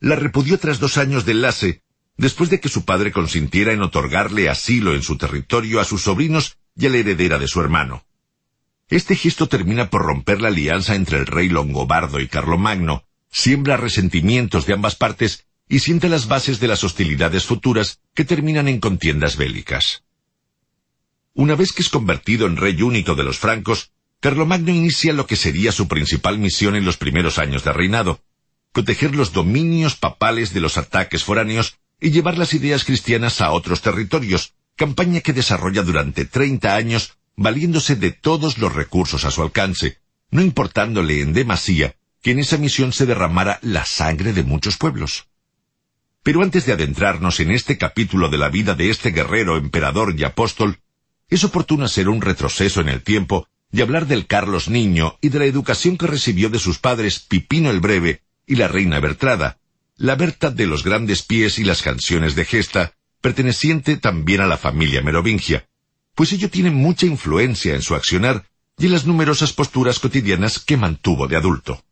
La 0.00 0.16
repudió 0.16 0.58
tras 0.58 0.78
dos 0.78 0.98
años 0.98 1.24
de 1.24 1.32
enlace, 1.32 1.82
después 2.16 2.50
de 2.50 2.60
que 2.60 2.68
su 2.68 2.84
padre 2.84 3.12
consintiera 3.12 3.72
en 3.72 3.82
otorgarle 3.82 4.48
asilo 4.48 4.94
en 4.94 5.02
su 5.02 5.16
territorio 5.16 5.80
a 5.80 5.84
sus 5.84 6.02
sobrinos 6.02 6.58
y 6.76 6.86
a 6.86 6.90
la 6.90 6.98
heredera 6.98 7.38
de 7.38 7.48
su 7.48 7.60
hermano. 7.60 8.04
Este 8.88 9.16
gesto 9.16 9.48
termina 9.48 9.90
por 9.90 10.02
romper 10.02 10.40
la 10.40 10.48
alianza 10.48 10.94
entre 10.94 11.18
el 11.18 11.26
rey 11.26 11.48
longobardo 11.48 12.20
y 12.20 12.28
Carlomagno, 12.28 13.04
siembra 13.30 13.76
resentimientos 13.76 14.64
de 14.66 14.74
ambas 14.74 14.94
partes 14.94 15.46
y 15.68 15.80
siente 15.80 16.08
las 16.08 16.28
bases 16.28 16.60
de 16.60 16.68
las 16.68 16.84
hostilidades 16.84 17.44
futuras 17.44 17.98
que 18.14 18.24
terminan 18.24 18.68
en 18.68 18.78
contiendas 18.78 19.36
bélicas. 19.36 20.04
Una 21.34 21.56
vez 21.56 21.72
que 21.72 21.82
es 21.82 21.88
convertido 21.88 22.46
en 22.46 22.56
rey 22.56 22.80
único 22.80 23.16
de 23.16 23.24
los 23.24 23.38
francos, 23.38 23.90
Carlomagno 24.20 24.70
inicia 24.70 25.12
lo 25.12 25.26
que 25.26 25.36
sería 25.36 25.72
su 25.72 25.88
principal 25.88 26.38
misión 26.38 26.76
en 26.76 26.84
los 26.84 26.96
primeros 26.96 27.38
años 27.38 27.64
de 27.64 27.72
reinado, 27.72 28.20
proteger 28.72 29.16
los 29.16 29.32
dominios 29.32 29.96
papales 29.96 30.54
de 30.54 30.60
los 30.60 30.78
ataques 30.78 31.24
foráneos 31.24 31.76
y 32.00 32.10
llevar 32.10 32.38
las 32.38 32.54
ideas 32.54 32.84
cristianas 32.84 33.40
a 33.40 33.50
otros 33.50 33.82
territorios, 33.82 34.54
campaña 34.76 35.20
que 35.20 35.32
desarrolla 35.32 35.82
durante 35.82 36.24
treinta 36.24 36.76
años 36.76 37.16
valiéndose 37.36 37.96
de 37.96 38.12
todos 38.12 38.58
los 38.58 38.74
recursos 38.74 39.24
a 39.24 39.30
su 39.30 39.42
alcance, 39.42 39.98
no 40.30 40.42
importándole 40.42 41.20
en 41.20 41.32
demasía 41.32 41.96
que 42.22 42.32
en 42.32 42.38
esa 42.40 42.56
misión 42.56 42.92
se 42.92 43.06
derramara 43.06 43.58
la 43.62 43.84
sangre 43.84 44.32
de 44.32 44.42
muchos 44.42 44.76
pueblos. 44.76 45.28
Pero 46.22 46.42
antes 46.42 46.66
de 46.66 46.72
adentrarnos 46.72 47.38
en 47.38 47.52
este 47.52 47.78
capítulo 47.78 48.28
de 48.28 48.38
la 48.38 48.48
vida 48.48 48.74
de 48.74 48.90
este 48.90 49.10
guerrero, 49.10 49.56
emperador 49.56 50.14
y 50.18 50.24
apóstol, 50.24 50.80
es 51.28 51.44
oportuno 51.44 51.84
hacer 51.84 52.08
un 52.08 52.20
retroceso 52.20 52.80
en 52.80 52.88
el 52.88 53.02
tiempo 53.02 53.46
y 53.70 53.80
hablar 53.80 54.06
del 54.06 54.26
Carlos 54.26 54.68
Niño 54.68 55.18
y 55.20 55.28
de 55.28 55.38
la 55.38 55.44
educación 55.44 55.96
que 55.96 56.06
recibió 56.06 56.48
de 56.48 56.58
sus 56.58 56.78
padres 56.78 57.20
Pipino 57.20 57.70
el 57.70 57.80
Breve 57.80 58.22
y 58.46 58.56
la 58.56 58.68
reina 58.68 58.98
Bertrada, 58.98 59.58
la 59.96 60.14
Berta 60.14 60.50
de 60.50 60.66
los 60.66 60.82
grandes 60.82 61.22
pies 61.22 61.58
y 61.58 61.64
las 61.64 61.82
canciones 61.82 62.34
de 62.34 62.44
gesta, 62.44 62.94
perteneciente 63.20 63.96
también 63.96 64.40
a 64.40 64.46
la 64.46 64.56
familia 64.56 65.02
merovingia, 65.02 65.68
pues 66.16 66.32
ello 66.32 66.50
tiene 66.50 66.70
mucha 66.70 67.06
influencia 67.06 67.74
en 67.74 67.82
su 67.82 67.94
accionar 67.94 68.46
y 68.78 68.86
en 68.86 68.92
las 68.92 69.06
numerosas 69.06 69.52
posturas 69.52 70.00
cotidianas 70.00 70.58
que 70.58 70.78
mantuvo 70.78 71.28
de 71.28 71.36
adulto. 71.36 71.84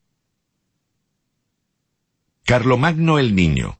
Carlomagno 2.45 3.19
el 3.19 3.35
Niño 3.35 3.79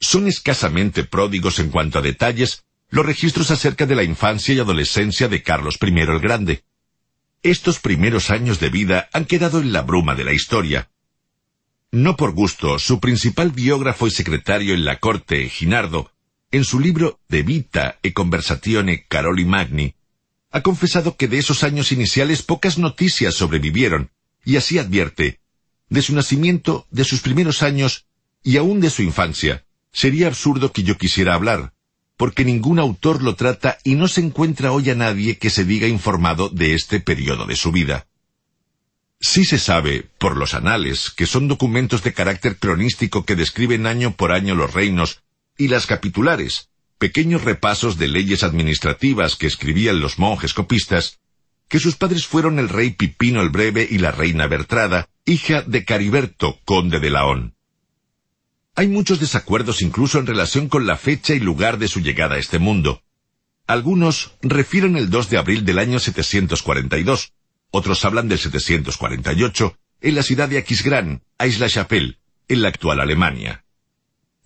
Son 0.00 0.28
escasamente 0.28 1.02
pródigos 1.02 1.58
en 1.58 1.70
cuanto 1.70 1.98
a 1.98 2.02
detalles 2.02 2.64
los 2.88 3.04
registros 3.04 3.50
acerca 3.50 3.86
de 3.86 3.96
la 3.96 4.04
infancia 4.04 4.54
y 4.54 4.60
adolescencia 4.60 5.26
de 5.26 5.42
Carlos 5.42 5.78
I 5.82 5.86
el 5.86 6.20
Grande. 6.20 6.62
Estos 7.42 7.80
primeros 7.80 8.30
años 8.30 8.60
de 8.60 8.70
vida 8.70 9.08
han 9.12 9.24
quedado 9.24 9.60
en 9.60 9.72
la 9.72 9.82
bruma 9.82 10.14
de 10.14 10.24
la 10.24 10.32
historia. 10.32 10.90
No 11.90 12.16
por 12.16 12.32
gusto, 12.32 12.78
su 12.78 13.00
principal 13.00 13.50
biógrafo 13.50 14.06
y 14.06 14.12
secretario 14.12 14.74
en 14.74 14.84
la 14.84 15.00
corte, 15.00 15.48
Ginardo, 15.48 16.12
en 16.50 16.64
su 16.64 16.78
libro 16.80 17.20
De 17.28 17.42
Vita 17.42 17.98
e 18.02 18.12
Conversatione 18.12 19.06
Caroli 19.08 19.44
Magni, 19.44 19.94
ha 20.50 20.62
confesado 20.62 21.16
que 21.16 21.28
de 21.28 21.38
esos 21.38 21.64
años 21.64 21.92
iniciales 21.92 22.42
pocas 22.42 22.78
noticias 22.78 23.34
sobrevivieron, 23.34 24.10
y 24.44 24.56
así 24.56 24.78
advierte, 24.78 25.40
de 25.88 26.02
su 26.02 26.14
nacimiento, 26.14 26.86
de 26.90 27.04
sus 27.04 27.20
primeros 27.20 27.62
años 27.62 28.06
y 28.42 28.56
aún 28.56 28.80
de 28.80 28.90
su 28.90 29.02
infancia, 29.02 29.64
sería 29.92 30.28
absurdo 30.28 30.72
que 30.72 30.82
yo 30.82 30.96
quisiera 30.96 31.34
hablar, 31.34 31.72
porque 32.16 32.44
ningún 32.44 32.78
autor 32.78 33.22
lo 33.22 33.34
trata 33.34 33.78
y 33.82 33.94
no 33.94 34.08
se 34.08 34.20
encuentra 34.20 34.72
hoy 34.72 34.88
a 34.90 34.94
nadie 34.94 35.38
que 35.38 35.50
se 35.50 35.64
diga 35.64 35.88
informado 35.88 36.48
de 36.48 36.74
este 36.74 37.00
periodo 37.00 37.46
de 37.46 37.56
su 37.56 37.72
vida. 37.72 38.06
Sí 39.20 39.44
se 39.44 39.58
sabe, 39.58 40.08
por 40.18 40.36
los 40.36 40.54
anales, 40.54 41.10
que 41.10 41.26
son 41.26 41.48
documentos 41.48 42.02
de 42.02 42.12
carácter 42.12 42.58
cronístico 42.58 43.24
que 43.24 43.34
describen 43.34 43.86
año 43.86 44.12
por 44.12 44.32
año 44.32 44.54
los 44.54 44.72
reinos 44.72 45.22
y 45.58 45.68
las 45.68 45.86
capitulares, 45.86 46.70
pequeños 46.98 47.44
repasos 47.44 47.98
de 47.98 48.08
leyes 48.08 48.42
administrativas 48.42 49.36
que 49.36 49.46
escribían 49.46 50.00
los 50.00 50.18
monjes 50.18 50.54
copistas, 50.54 51.18
que 51.68 51.80
sus 51.80 51.96
padres 51.96 52.26
fueron 52.26 52.58
el 52.58 52.68
rey 52.68 52.90
Pipino 52.90 53.42
el 53.42 53.50
Breve 53.50 53.86
y 53.90 53.98
la 53.98 54.12
reina 54.12 54.46
Bertrada, 54.46 55.08
hija 55.24 55.62
de 55.62 55.84
Cariberto, 55.84 56.60
conde 56.64 57.00
de 57.00 57.10
Laón. 57.10 57.54
Hay 58.74 58.88
muchos 58.88 59.20
desacuerdos 59.20 59.82
incluso 59.82 60.18
en 60.18 60.26
relación 60.26 60.68
con 60.68 60.86
la 60.86 60.96
fecha 60.96 61.34
y 61.34 61.40
lugar 61.40 61.78
de 61.78 61.88
su 61.88 62.00
llegada 62.00 62.36
a 62.36 62.38
este 62.38 62.58
mundo. 62.58 63.02
Algunos 63.66 64.32
refieren 64.42 64.96
el 64.96 65.10
2 65.10 65.30
de 65.30 65.38
abril 65.38 65.64
del 65.64 65.78
año 65.78 65.98
742, 65.98 67.32
otros 67.70 68.04
hablan 68.04 68.28
del 68.28 68.38
748, 68.38 69.76
en 70.02 70.14
la 70.14 70.22
ciudad 70.22 70.48
de 70.48 70.58
Aquisgrán, 70.58 71.22
Aix-la-Chapelle, 71.38 72.18
en 72.48 72.62
la 72.62 72.68
actual 72.68 73.00
Alemania. 73.00 73.64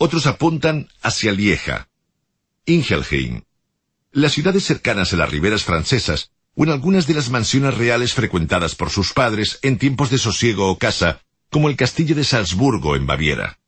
Otros 0.02 0.27
apuntan 0.27 0.89
hacia 1.02 1.31
Lieja, 1.31 1.90
Ingelheim, 2.64 3.43
las 4.12 4.32
ciudades 4.32 4.64
cercanas 4.64 5.12
a 5.12 5.16
las 5.18 5.28
riberas 5.28 5.64
francesas, 5.64 6.31
o 6.55 6.64
en 6.64 6.70
algunas 6.70 7.06
de 7.06 7.12
las 7.12 7.28
mansiones 7.28 7.77
reales 7.77 8.14
frecuentadas 8.14 8.74
por 8.74 8.89
sus 8.89 9.12
padres 9.12 9.59
en 9.60 9.77
tiempos 9.77 10.09
de 10.09 10.16
sosiego 10.16 10.70
o 10.70 10.78
casa, 10.78 11.20
como 11.51 11.68
el 11.68 11.77
castillo 11.77 12.14
de 12.14 12.24
Salzburgo 12.24 12.97
en 12.97 13.06
Baviera. 13.06 13.59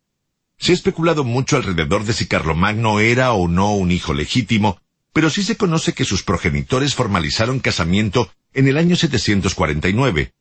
Se 0.57 0.73
ha 0.73 0.75
especulado 0.75 1.23
mucho 1.23 1.59
alrededor 1.59 2.05
de 2.05 2.15
si 2.15 2.25
Carlomagno 2.25 2.99
era 3.01 3.35
o 3.35 3.47
no 3.47 3.75
un 3.75 3.91
hijo 3.91 4.15
legítimo, 4.15 4.81
pero 5.13 5.29
sí 5.29 5.43
se 5.43 5.59
conoce 5.59 5.93
que 5.93 6.07
sus 6.07 6.23
progenitores 6.23 6.95
formalizaron 6.95 7.61
casamiento 7.61 8.33
en 8.55 8.69
el 8.69 8.79
año 8.79 8.97
749. 8.97 10.33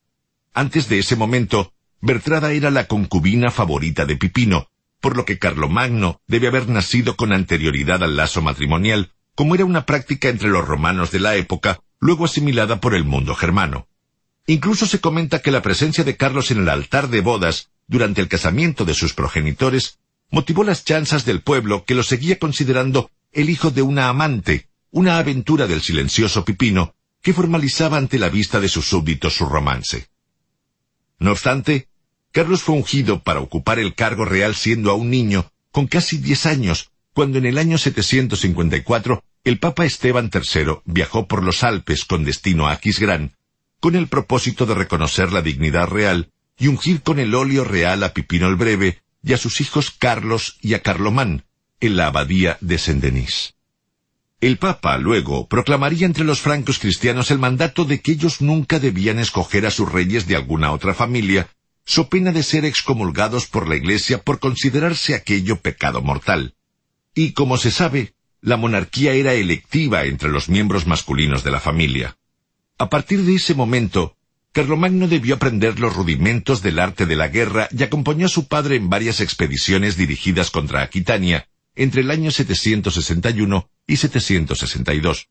Antes 0.54 0.88
de 0.88 1.00
ese 1.00 1.16
momento, 1.16 1.74
Bertrada 2.00 2.52
era 2.52 2.70
la 2.70 2.86
concubina 2.86 3.50
favorita 3.50 4.06
de 4.06 4.16
Pipino, 4.16 4.70
por 5.02 5.16
lo 5.16 5.26
que 5.26 5.38
Carlomagno 5.38 6.22
debe 6.28 6.46
haber 6.46 6.68
nacido 6.68 7.16
con 7.16 7.32
anterioridad 7.32 8.02
al 8.02 8.16
lazo 8.16 8.40
matrimonial, 8.40 9.10
como 9.34 9.54
era 9.54 9.64
una 9.64 9.84
práctica 9.84 10.28
entre 10.28 10.48
los 10.48 10.64
romanos 10.64 11.10
de 11.10 11.18
la 11.20 11.34
época, 11.34 11.80
luego 11.98 12.24
asimilada 12.24 12.80
por 12.80 12.94
el 12.94 13.04
mundo 13.04 13.34
germano. 13.34 13.88
Incluso 14.46 14.86
se 14.86 15.00
comenta 15.00 15.42
que 15.42 15.50
la 15.50 15.60
presencia 15.60 16.04
de 16.04 16.16
Carlos 16.16 16.52
en 16.52 16.60
el 16.60 16.68
altar 16.68 17.08
de 17.08 17.20
bodas 17.20 17.70
durante 17.88 18.20
el 18.20 18.28
casamiento 18.28 18.84
de 18.84 18.94
sus 18.94 19.12
progenitores 19.12 19.98
motivó 20.30 20.62
las 20.62 20.84
chanzas 20.84 21.24
del 21.24 21.42
pueblo 21.42 21.84
que 21.84 21.96
lo 21.96 22.04
seguía 22.04 22.38
considerando 22.38 23.10
el 23.32 23.50
hijo 23.50 23.72
de 23.72 23.82
una 23.82 24.08
amante, 24.08 24.68
una 24.92 25.18
aventura 25.18 25.66
del 25.66 25.82
silencioso 25.82 26.44
Pipino, 26.44 26.94
que 27.22 27.34
formalizaba 27.34 27.98
ante 27.98 28.18
la 28.20 28.28
vista 28.28 28.60
de 28.60 28.68
sus 28.68 28.86
súbditos 28.86 29.34
su 29.34 29.46
romance. 29.46 30.08
No 31.18 31.32
obstante, 31.32 31.88
Carlos 32.32 32.62
fue 32.62 32.74
ungido 32.74 33.22
para 33.22 33.40
ocupar 33.40 33.78
el 33.78 33.94
cargo 33.94 34.24
real 34.24 34.54
siendo 34.54 34.90
aún 34.90 35.10
niño, 35.10 35.50
con 35.70 35.86
casi 35.86 36.16
diez 36.16 36.46
años, 36.46 36.90
cuando 37.12 37.36
en 37.36 37.44
el 37.44 37.58
año 37.58 37.76
754 37.76 39.22
el 39.44 39.58
Papa 39.58 39.84
Esteban 39.84 40.30
III 40.32 40.78
viajó 40.86 41.26
por 41.26 41.42
los 41.42 41.62
Alpes 41.62 42.06
con 42.06 42.24
destino 42.24 42.68
a 42.68 42.72
Aquisgrán, 42.72 43.32
con 43.80 43.96
el 43.96 44.08
propósito 44.08 44.64
de 44.64 44.74
reconocer 44.74 45.30
la 45.30 45.42
dignidad 45.42 45.88
real 45.88 46.30
y 46.58 46.68
ungir 46.68 47.02
con 47.02 47.18
el 47.18 47.34
óleo 47.34 47.64
real 47.64 48.02
a 48.02 48.14
Pipino 48.14 48.48
el 48.48 48.56
Breve 48.56 49.02
y 49.22 49.34
a 49.34 49.36
sus 49.38 49.60
hijos 49.60 49.90
Carlos 49.90 50.56
y 50.62 50.72
a 50.74 50.80
Carlomán, 50.80 51.44
en 51.80 51.96
la 51.96 52.06
abadía 52.06 52.56
de 52.60 52.78
Saint-Denis. 52.78 53.54
El 54.40 54.56
Papa, 54.56 54.96
luego, 54.96 55.48
proclamaría 55.48 56.06
entre 56.06 56.24
los 56.24 56.40
francos 56.40 56.78
cristianos 56.78 57.30
el 57.30 57.38
mandato 57.38 57.84
de 57.84 58.00
que 58.00 58.12
ellos 58.12 58.40
nunca 58.40 58.78
debían 58.78 59.18
escoger 59.18 59.66
a 59.66 59.70
sus 59.70 59.90
reyes 59.90 60.26
de 60.26 60.36
alguna 60.36 60.72
otra 60.72 60.94
familia, 60.94 61.48
so 61.84 62.08
pena 62.08 62.32
de 62.32 62.42
ser 62.42 62.64
excomulgados 62.64 63.46
por 63.46 63.68
la 63.68 63.76
Iglesia 63.76 64.22
por 64.22 64.38
considerarse 64.38 65.14
aquello 65.14 65.60
pecado 65.60 66.00
mortal. 66.00 66.54
Y 67.14 67.32
como 67.32 67.58
se 67.58 67.70
sabe, 67.70 68.14
la 68.40 68.56
monarquía 68.56 69.12
era 69.12 69.34
electiva 69.34 70.04
entre 70.04 70.28
los 70.28 70.48
miembros 70.48 70.86
masculinos 70.86 71.44
de 71.44 71.50
la 71.50 71.60
familia. 71.60 72.16
A 72.78 72.88
partir 72.88 73.22
de 73.22 73.34
ese 73.34 73.54
momento, 73.54 74.16
Carlomagno 74.52 75.08
debió 75.08 75.36
aprender 75.36 75.80
los 75.80 75.94
rudimentos 75.94 76.62
del 76.62 76.78
arte 76.78 77.06
de 77.06 77.16
la 77.16 77.28
guerra 77.28 77.68
y 77.70 77.82
acompañó 77.82 78.26
a 78.26 78.30
su 78.30 78.48
padre 78.48 78.76
en 78.76 78.90
varias 78.90 79.20
expediciones 79.20 79.96
dirigidas 79.96 80.50
contra 80.50 80.82
Aquitania 80.82 81.48
entre 81.74 82.02
el 82.02 82.10
año 82.10 82.30
761 82.30 83.70
y 83.86 83.96
762. 83.96 85.28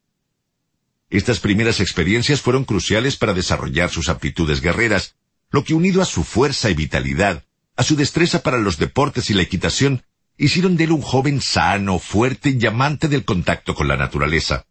Estas 1.09 1.39
primeras 1.39 1.79
experiencias 1.81 2.41
fueron 2.41 2.63
cruciales 2.63 3.17
para 3.17 3.33
desarrollar 3.33 3.89
sus 3.89 4.09
aptitudes 4.09 4.61
guerreras, 4.61 5.15
lo 5.51 5.63
que 5.63 5.73
unido 5.73 6.01
a 6.01 6.05
su 6.05 6.23
fuerza 6.23 6.69
y 6.69 6.73
vitalidad, 6.73 7.43
a 7.75 7.83
su 7.83 7.95
destreza 7.95 8.41
para 8.41 8.57
los 8.57 8.77
deportes 8.77 9.29
y 9.29 9.33
la 9.33 9.43
equitación, 9.43 10.03
hicieron 10.37 10.77
de 10.77 10.85
él 10.85 10.91
un 10.91 11.01
joven 11.01 11.41
sano, 11.41 11.99
fuerte 11.99 12.55
y 12.59 12.65
amante 12.65 13.07
del 13.07 13.25
contacto 13.25 13.75
con 13.75 13.87
la 13.87 13.97
naturaleza. 13.97 14.65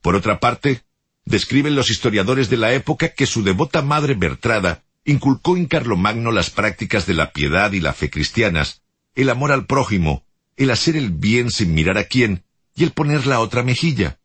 Por 0.00 0.16
otra 0.16 0.40
parte, 0.40 0.82
describen 1.24 1.74
los 1.74 1.90
historiadores 1.90 2.48
de 2.50 2.56
la 2.56 2.72
época 2.72 3.10
que 3.10 3.26
su 3.26 3.42
devota 3.42 3.82
madre 3.82 4.14
Bertrada 4.14 4.82
inculcó 5.04 5.56
en 5.56 5.66
Carlomagno 5.66 6.32
las 6.32 6.50
prácticas 6.50 7.06
de 7.06 7.14
la 7.14 7.32
piedad 7.32 7.72
y 7.72 7.80
la 7.80 7.92
fe 7.92 8.10
cristianas, 8.10 8.82
el 9.14 9.30
amor 9.30 9.52
al 9.52 9.66
prójimo, 9.66 10.24
el 10.56 10.70
hacer 10.70 10.96
el 10.96 11.10
bien 11.10 11.50
sin 11.50 11.74
mirar 11.74 11.98
a 11.98 12.04
quién 12.04 12.44
y 12.74 12.84
el 12.84 12.92
poner 12.92 13.26
la 13.26 13.40
otra 13.40 13.62
mejilla. 13.62 14.18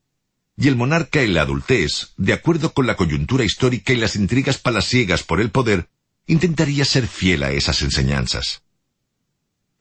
Y 0.55 0.67
el 0.67 0.75
monarca 0.75 1.21
en 1.21 1.33
la 1.33 1.41
adultez, 1.41 2.13
de 2.17 2.33
acuerdo 2.33 2.73
con 2.73 2.85
la 2.85 2.95
coyuntura 2.95 3.43
histórica 3.43 3.93
y 3.93 3.97
las 3.97 4.15
intrigas 4.15 4.57
palaciegas 4.57 5.23
por 5.23 5.41
el 5.41 5.49
poder, 5.49 5.89
intentaría 6.27 6.85
ser 6.85 7.07
fiel 7.07 7.43
a 7.43 7.51
esas 7.51 7.81
enseñanzas. 7.81 8.61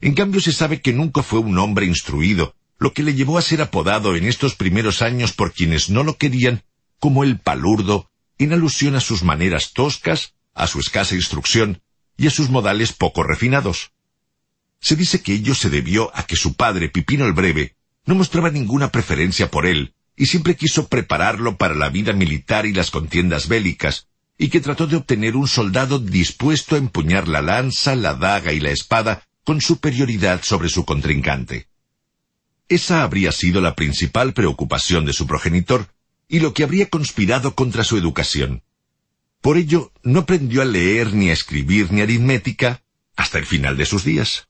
En 0.01 0.15
cambio 0.15 0.41
se 0.41 0.53
sabe 0.53 0.81
que 0.81 0.93
nunca 0.93 1.23
fue 1.23 1.39
un 1.41 1.59
hombre 1.59 1.87
instruido, 1.87 2.57
lo 2.79 2.93
que 2.93 3.03
le 3.03 3.15
llevó 3.15 3.39
a 3.39 3.43
ser 3.43 3.63
apodado 3.63 4.17
en 4.17 4.25
estos 4.25 4.57
primeros 4.57 5.03
años 5.03 5.33
por 5.33 5.53
quienes 5.53 5.91
no 5.91 6.03
lo 6.03 6.17
querían 6.17 6.65
como 6.99 7.23
el 7.23 7.39
palurdo, 7.39 8.11
en 8.39 8.53
alusión 8.53 8.97
a 8.97 9.01
sus 9.01 9.23
maneras 9.23 9.73
toscas, 9.73 10.35
a 10.55 10.67
su 10.67 10.81
escasa 10.81 11.15
instrucción 11.15 11.83
y 12.17 12.27
a 12.27 12.31
sus 12.31 12.51
modales 12.51 12.93
poco 12.93 13.23
refinados. 13.23 13.93
Se 14.81 14.97
dice 14.97 15.23
que 15.23 15.35
ello 15.35 15.55
se 15.55 15.71
debió 15.71 16.11
a 16.17 16.27
que 16.27 16.35
su 16.35 16.55
padre, 16.55 16.89
Pipino 16.89 17.25
el 17.25 17.33
Breve, 17.33 17.77
no 18.05 18.17
mostraba 18.17 18.51
ninguna 18.51 18.91
preferencia 18.91 19.49
por 19.51 19.67
él, 19.67 19.95
y 20.17 20.27
siempre 20.27 20.57
quiso 20.57 20.89
prepararlo 20.89 21.57
para 21.57 21.75
la 21.75 21.89
vida 21.89 22.13
militar 22.13 22.67
y 22.67 22.73
las 22.73 22.91
contiendas 22.91 23.49
bélicas, 23.49 24.09
y 24.39 24.49
que 24.49 24.61
trató 24.61 24.87
de 24.87 24.97
obtener 24.97 25.37
un 25.37 25.49
soldado 25.49 25.99
dispuesto 25.99 26.75
a 26.75 26.79
empuñar 26.79 27.29
la 27.29 27.43
lanza, 27.43 27.95
la 27.95 28.15
daga 28.15 28.53
y 28.53 28.61
la 28.61 28.71
espada 28.71 29.27
con 29.45 29.61
superioridad 29.61 30.43
sobre 30.43 30.69
su 30.69 30.85
contrincante. 30.85 31.69
Esa 32.69 33.03
habría 33.03 33.33
sido 33.33 33.61
la 33.61 33.75
principal 33.75 34.33
preocupación 34.33 35.05
de 35.05 35.13
su 35.13 35.27
progenitor, 35.27 35.89
y 36.29 36.41
lo 36.41 36.55
que 36.55 36.65
habría 36.65 36.89
conspirado 36.89 37.55
contra 37.55 37.85
su 37.85 37.97
educación. 37.97 38.63
Por 39.41 39.59
ello, 39.59 39.93
no 40.03 40.21
aprendió 40.21 40.63
a 40.63 40.65
leer 40.65 41.13
ni 41.13 41.31
a 41.31 41.33
escribir 41.33 41.93
ni 41.93 42.01
aritmética 42.01 42.83
hasta 43.17 43.39
el 43.39 43.47
final 43.47 43.77
de 43.77 43.87
sus 43.87 44.05
días 44.05 44.49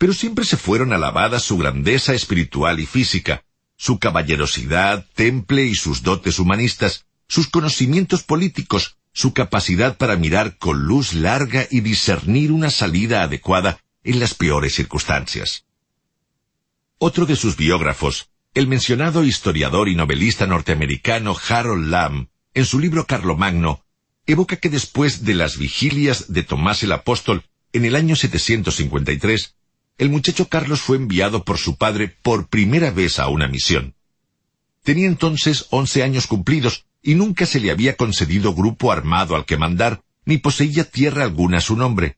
pero 0.00 0.14
siempre 0.14 0.46
se 0.46 0.56
fueron 0.56 0.94
alabadas 0.94 1.42
su 1.42 1.58
grandeza 1.58 2.14
espiritual 2.14 2.80
y 2.80 2.86
física, 2.86 3.44
su 3.80 3.98
caballerosidad, 3.98 5.06
temple 5.14 5.64
y 5.64 5.74
sus 5.74 6.02
dotes 6.02 6.38
humanistas, 6.38 7.06
sus 7.26 7.48
conocimientos 7.48 8.22
políticos, 8.22 8.98
su 9.14 9.32
capacidad 9.32 9.96
para 9.96 10.16
mirar 10.16 10.58
con 10.58 10.82
luz 10.82 11.14
larga 11.14 11.66
y 11.70 11.80
discernir 11.80 12.52
una 12.52 12.68
salida 12.68 13.22
adecuada 13.22 13.80
en 14.04 14.20
las 14.20 14.34
peores 14.34 14.74
circunstancias. 14.74 15.64
Otro 16.98 17.24
de 17.24 17.36
sus 17.36 17.56
biógrafos, 17.56 18.28
el 18.52 18.66
mencionado 18.66 19.24
historiador 19.24 19.88
y 19.88 19.94
novelista 19.94 20.46
norteamericano 20.46 21.34
Harold 21.48 21.88
Lamb, 21.88 22.28
en 22.52 22.66
su 22.66 22.80
libro 22.80 23.06
Carlomagno, 23.06 23.82
evoca 24.26 24.56
que 24.56 24.68
después 24.68 25.24
de 25.24 25.32
las 25.32 25.56
vigilias 25.56 26.30
de 26.30 26.42
Tomás 26.42 26.82
el 26.82 26.92
Apóstol 26.92 27.44
en 27.72 27.86
el 27.86 27.96
año 27.96 28.14
753, 28.14 29.54
el 30.00 30.08
muchacho 30.08 30.48
Carlos 30.48 30.80
fue 30.80 30.96
enviado 30.96 31.44
por 31.44 31.58
su 31.58 31.76
padre 31.76 32.16
por 32.22 32.48
primera 32.48 32.90
vez 32.90 33.18
a 33.18 33.28
una 33.28 33.48
misión. 33.48 33.94
Tenía 34.82 35.06
entonces 35.06 35.66
once 35.68 36.02
años 36.02 36.26
cumplidos 36.26 36.86
y 37.02 37.16
nunca 37.16 37.44
se 37.44 37.60
le 37.60 37.70
había 37.70 37.98
concedido 37.98 38.54
grupo 38.54 38.92
armado 38.92 39.36
al 39.36 39.44
que 39.44 39.58
mandar, 39.58 40.02
ni 40.24 40.38
poseía 40.38 40.84
tierra 40.84 41.24
alguna 41.24 41.58
a 41.58 41.60
su 41.60 41.76
nombre. 41.76 42.16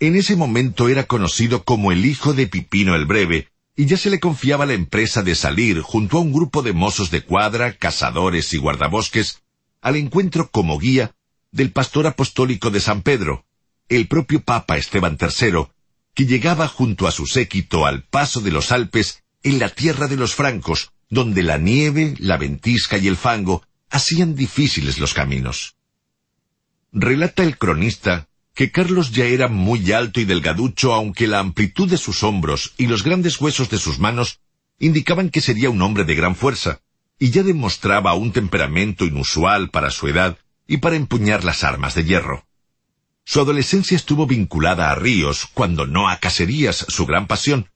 En 0.00 0.16
ese 0.16 0.36
momento 0.36 0.90
era 0.90 1.04
conocido 1.04 1.64
como 1.64 1.92
el 1.92 2.04
hijo 2.04 2.34
de 2.34 2.46
Pipino 2.46 2.94
el 2.94 3.06
Breve, 3.06 3.48
y 3.74 3.86
ya 3.86 3.96
se 3.96 4.10
le 4.10 4.20
confiaba 4.20 4.66
la 4.66 4.74
empresa 4.74 5.22
de 5.22 5.34
salir 5.34 5.80
junto 5.80 6.18
a 6.18 6.20
un 6.20 6.30
grupo 6.30 6.60
de 6.60 6.74
mozos 6.74 7.10
de 7.10 7.22
cuadra, 7.22 7.72
cazadores 7.72 8.52
y 8.52 8.58
guardabosques, 8.58 9.40
al 9.80 9.96
encuentro 9.96 10.50
como 10.50 10.78
guía 10.78 11.14
del 11.52 11.72
pastor 11.72 12.06
apostólico 12.06 12.70
de 12.70 12.80
San 12.80 13.00
Pedro, 13.00 13.46
el 13.88 14.08
propio 14.08 14.42
Papa 14.42 14.76
Esteban 14.76 15.16
III, 15.18 15.68
que 16.18 16.26
llegaba 16.26 16.66
junto 16.66 17.06
a 17.06 17.12
su 17.12 17.28
séquito 17.28 17.86
al 17.86 18.02
paso 18.02 18.40
de 18.40 18.50
los 18.50 18.72
Alpes 18.72 19.22
en 19.44 19.60
la 19.60 19.68
tierra 19.68 20.08
de 20.08 20.16
los 20.16 20.34
francos, 20.34 20.90
donde 21.08 21.44
la 21.44 21.58
nieve, 21.58 22.16
la 22.18 22.36
ventisca 22.36 22.98
y 22.98 23.06
el 23.06 23.16
fango 23.16 23.62
hacían 23.88 24.34
difíciles 24.34 24.98
los 24.98 25.14
caminos. 25.14 25.76
Relata 26.90 27.44
el 27.44 27.56
cronista 27.56 28.26
que 28.52 28.72
Carlos 28.72 29.12
ya 29.12 29.26
era 29.26 29.46
muy 29.46 29.92
alto 29.92 30.20
y 30.20 30.24
delgaducho, 30.24 30.92
aunque 30.92 31.28
la 31.28 31.38
amplitud 31.38 31.88
de 31.88 31.98
sus 31.98 32.24
hombros 32.24 32.74
y 32.76 32.88
los 32.88 33.04
grandes 33.04 33.40
huesos 33.40 33.70
de 33.70 33.78
sus 33.78 34.00
manos 34.00 34.40
indicaban 34.80 35.30
que 35.30 35.40
sería 35.40 35.70
un 35.70 35.80
hombre 35.82 36.02
de 36.02 36.16
gran 36.16 36.34
fuerza, 36.34 36.80
y 37.20 37.30
ya 37.30 37.44
demostraba 37.44 38.14
un 38.14 38.32
temperamento 38.32 39.04
inusual 39.04 39.70
para 39.70 39.92
su 39.92 40.08
edad 40.08 40.36
y 40.66 40.78
para 40.78 40.96
empuñar 40.96 41.44
las 41.44 41.62
armas 41.62 41.94
de 41.94 42.02
hierro. 42.02 42.47
Su 43.30 43.42
adolescencia 43.42 43.94
estuvo 43.94 44.26
vinculada 44.26 44.90
a 44.90 44.94
ríos, 44.94 45.48
cuando 45.52 45.86
no 45.86 46.08
a 46.08 46.16
cacerías, 46.16 46.86
su 46.88 47.04
gran 47.04 47.26
pasión, 47.26 47.68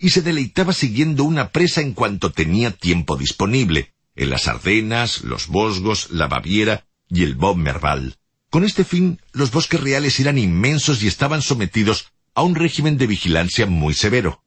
y 0.00 0.10
se 0.10 0.20
deleitaba 0.20 0.72
siguiendo 0.72 1.22
una 1.22 1.50
presa 1.50 1.80
en 1.80 1.92
cuanto 1.92 2.32
tenía 2.32 2.72
tiempo 2.72 3.16
disponible, 3.16 3.92
en 4.16 4.30
las 4.30 4.48
Ardenas, 4.48 5.22
los 5.22 5.46
Bosgos, 5.46 6.10
la 6.10 6.26
Baviera 6.26 6.88
y 7.08 7.22
el 7.22 7.36
Bob 7.36 7.56
Merval. 7.56 8.16
Con 8.50 8.64
este 8.64 8.82
fin, 8.82 9.20
los 9.30 9.52
bosques 9.52 9.80
reales 9.80 10.18
eran 10.18 10.38
inmensos 10.38 11.00
y 11.04 11.06
estaban 11.06 11.40
sometidos 11.40 12.08
a 12.34 12.42
un 12.42 12.56
régimen 12.56 12.98
de 12.98 13.06
vigilancia 13.06 13.66
muy 13.66 13.94
severo. 13.94 14.42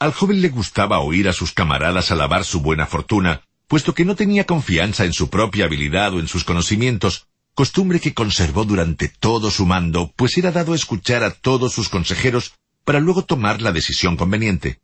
Al 0.00 0.12
joven 0.12 0.42
le 0.42 0.48
gustaba 0.48 0.98
oír 0.98 1.28
a 1.28 1.32
sus 1.32 1.52
camaradas 1.52 2.10
alabar 2.10 2.44
su 2.44 2.60
buena 2.60 2.86
fortuna, 2.86 3.42
puesto 3.68 3.94
que 3.94 4.04
no 4.04 4.16
tenía 4.16 4.46
confianza 4.46 5.04
en 5.04 5.12
su 5.12 5.30
propia 5.30 5.66
habilidad 5.66 6.12
o 6.12 6.18
en 6.18 6.26
sus 6.26 6.42
conocimientos, 6.42 7.28
costumbre 7.54 8.00
que 8.00 8.14
conservó 8.14 8.64
durante 8.64 9.08
todo 9.08 9.50
su 9.50 9.66
mando, 9.66 10.12
pues 10.16 10.38
era 10.38 10.52
dado 10.52 10.74
escuchar 10.74 11.22
a 11.22 11.30
todos 11.32 11.72
sus 11.72 11.88
consejeros 11.88 12.54
para 12.84 13.00
luego 13.00 13.24
tomar 13.24 13.62
la 13.62 13.72
decisión 13.72 14.16
conveniente. 14.16 14.80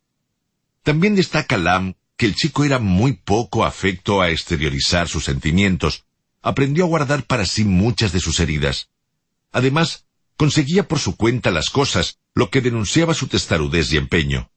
También 0.83 1.15
destaca 1.15 1.57
Lam 1.57 1.95
que 2.17 2.27
el 2.27 2.35
chico 2.35 2.65
era 2.65 2.79
muy 2.79 3.13
poco 3.13 3.65
afecto 3.65 4.21
a 4.21 4.31
exteriorizar 4.31 5.09
sus 5.09 5.25
sentimientos, 5.25 6.05
aprendió 6.43 6.85
a 6.85 6.89
guardar 6.89 7.25
para 7.25 7.47
sí 7.47 7.65
muchas 7.65 8.13
de 8.13 8.21
sus 8.21 8.41
heridas. 8.41 8.91
Además, 9.53 10.07
conseguía 10.37 10.87
por 10.87 10.99
su 10.99 11.17
cuenta 11.17 11.51
las 11.51 11.71
cosas, 11.71 12.19
lo 12.35 12.51
que 12.51 12.61
denunciaba 12.61 13.15
su 13.15 13.29
testarudez 13.29 13.93
y 13.93 13.97
empeño. 13.97 14.51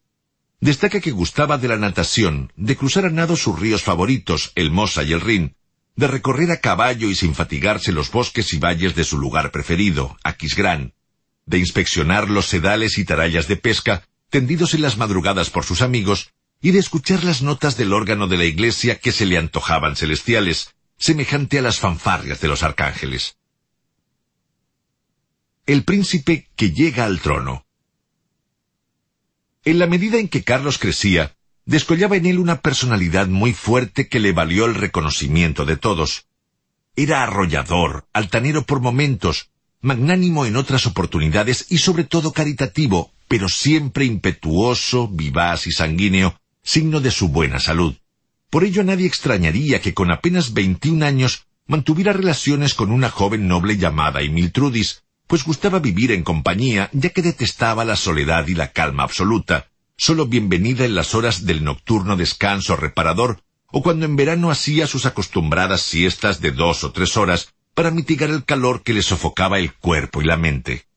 Destaca 0.59 0.99
que 0.99 1.11
gustaba 1.11 1.57
de 1.57 1.67
la 1.67 1.77
natación, 1.77 2.51
de 2.55 2.75
cruzar 2.75 3.05
a 3.05 3.09
nado 3.09 3.35
sus 3.35 3.59
ríos 3.59 3.83
favoritos, 3.83 4.51
el 4.55 4.71
Mosa 4.71 5.03
y 5.03 5.13
el 5.13 5.21
Rin, 5.21 5.55
de 5.95 6.07
recorrer 6.07 6.51
a 6.51 6.61
caballo 6.61 7.09
y 7.09 7.15
sin 7.15 7.35
fatigarse 7.35 7.91
los 7.91 8.11
bosques 8.11 8.53
y 8.53 8.59
valles 8.59 8.95
de 8.95 9.03
su 9.03 9.17
lugar 9.17 9.51
preferido, 9.51 10.17
Aquisgrán, 10.23 10.93
de 11.45 11.59
inspeccionar 11.59 12.29
los 12.29 12.45
sedales 12.47 12.97
y 12.97 13.05
tarallas 13.05 13.47
de 13.47 13.57
pesca, 13.57 14.07
tendidos 14.29 14.73
en 14.73 14.81
las 14.81 14.97
madrugadas 14.97 15.49
por 15.49 15.65
sus 15.65 15.81
amigos, 15.81 16.31
y 16.61 16.71
de 16.71 16.79
escuchar 16.79 17.23
las 17.23 17.41
notas 17.41 17.75
del 17.75 17.91
órgano 17.91 18.27
de 18.27 18.37
la 18.37 18.45
iglesia 18.45 18.99
que 18.99 19.11
se 19.11 19.25
le 19.25 19.37
antojaban 19.37 19.95
celestiales, 19.95 20.75
semejante 20.97 21.57
a 21.57 21.61
las 21.61 21.79
fanfarrias 21.79 22.39
de 22.39 22.47
los 22.47 22.63
arcángeles. 22.63 23.37
El 25.65 25.83
príncipe 25.83 26.47
que 26.55 26.71
llega 26.71 27.05
al 27.05 27.19
trono. 27.19 27.65
En 29.63 29.79
la 29.79 29.87
medida 29.87 30.19
en 30.19 30.27
que 30.27 30.43
Carlos 30.43 30.77
crecía, 30.77 31.35
descollaba 31.65 32.15
en 32.15 32.25
él 32.25 32.39
una 32.39 32.61
personalidad 32.61 33.27
muy 33.27 33.53
fuerte 33.53 34.07
que 34.07 34.19
le 34.19 34.31
valió 34.31 34.65
el 34.65 34.75
reconocimiento 34.75 35.65
de 35.65 35.77
todos. 35.77 36.25
Era 36.95 37.23
arrollador, 37.23 38.05
altanero 38.13 38.65
por 38.65 38.81
momentos, 38.81 39.49
magnánimo 39.81 40.45
en 40.45 40.55
otras 40.55 40.85
oportunidades 40.85 41.67
y 41.69 41.77
sobre 41.77 42.03
todo 42.03 42.33
caritativo, 42.33 43.11
pero 43.27 43.49
siempre 43.49 44.05
impetuoso, 44.05 45.07
vivaz 45.07 45.67
y 45.67 45.71
sanguíneo, 45.71 46.39
signo 46.63 46.99
de 46.99 47.11
su 47.11 47.29
buena 47.29 47.59
salud. 47.59 47.95
Por 48.49 48.63
ello 48.63 48.83
nadie 48.83 49.07
extrañaría 49.07 49.81
que 49.81 49.93
con 49.93 50.11
apenas 50.11 50.53
veintiún 50.53 51.03
años 51.03 51.45
mantuviera 51.65 52.11
relaciones 52.11 52.73
con 52.73 52.91
una 52.91 53.09
joven 53.09 53.47
noble 53.47 53.77
llamada 53.77 54.21
Emiltrudis, 54.21 55.03
pues 55.27 55.45
gustaba 55.45 55.79
vivir 55.79 56.11
en 56.11 56.23
compañía, 56.23 56.89
ya 56.91 57.09
que 57.11 57.21
detestaba 57.21 57.85
la 57.85 57.95
soledad 57.95 58.45
y 58.47 58.55
la 58.55 58.73
calma 58.73 59.03
absoluta, 59.03 59.70
solo 60.01 60.25
bienvenida 60.25 60.83
en 60.85 60.95
las 60.95 61.13
horas 61.13 61.45
del 61.45 61.63
nocturno 61.63 62.17
descanso 62.17 62.75
reparador 62.75 63.43
o 63.67 63.83
cuando 63.83 64.07
en 64.07 64.15
verano 64.15 64.49
hacía 64.49 64.87
sus 64.87 65.05
acostumbradas 65.05 65.83
siestas 65.83 66.41
de 66.41 66.49
dos 66.49 66.83
o 66.83 66.91
tres 66.91 67.17
horas 67.17 67.53
para 67.75 67.91
mitigar 67.91 68.31
el 68.31 68.43
calor 68.43 68.81
que 68.81 68.95
le 68.95 69.03
sofocaba 69.03 69.59
el 69.59 69.75
cuerpo 69.75 70.23
y 70.23 70.25
la 70.25 70.37
mente. 70.37 70.87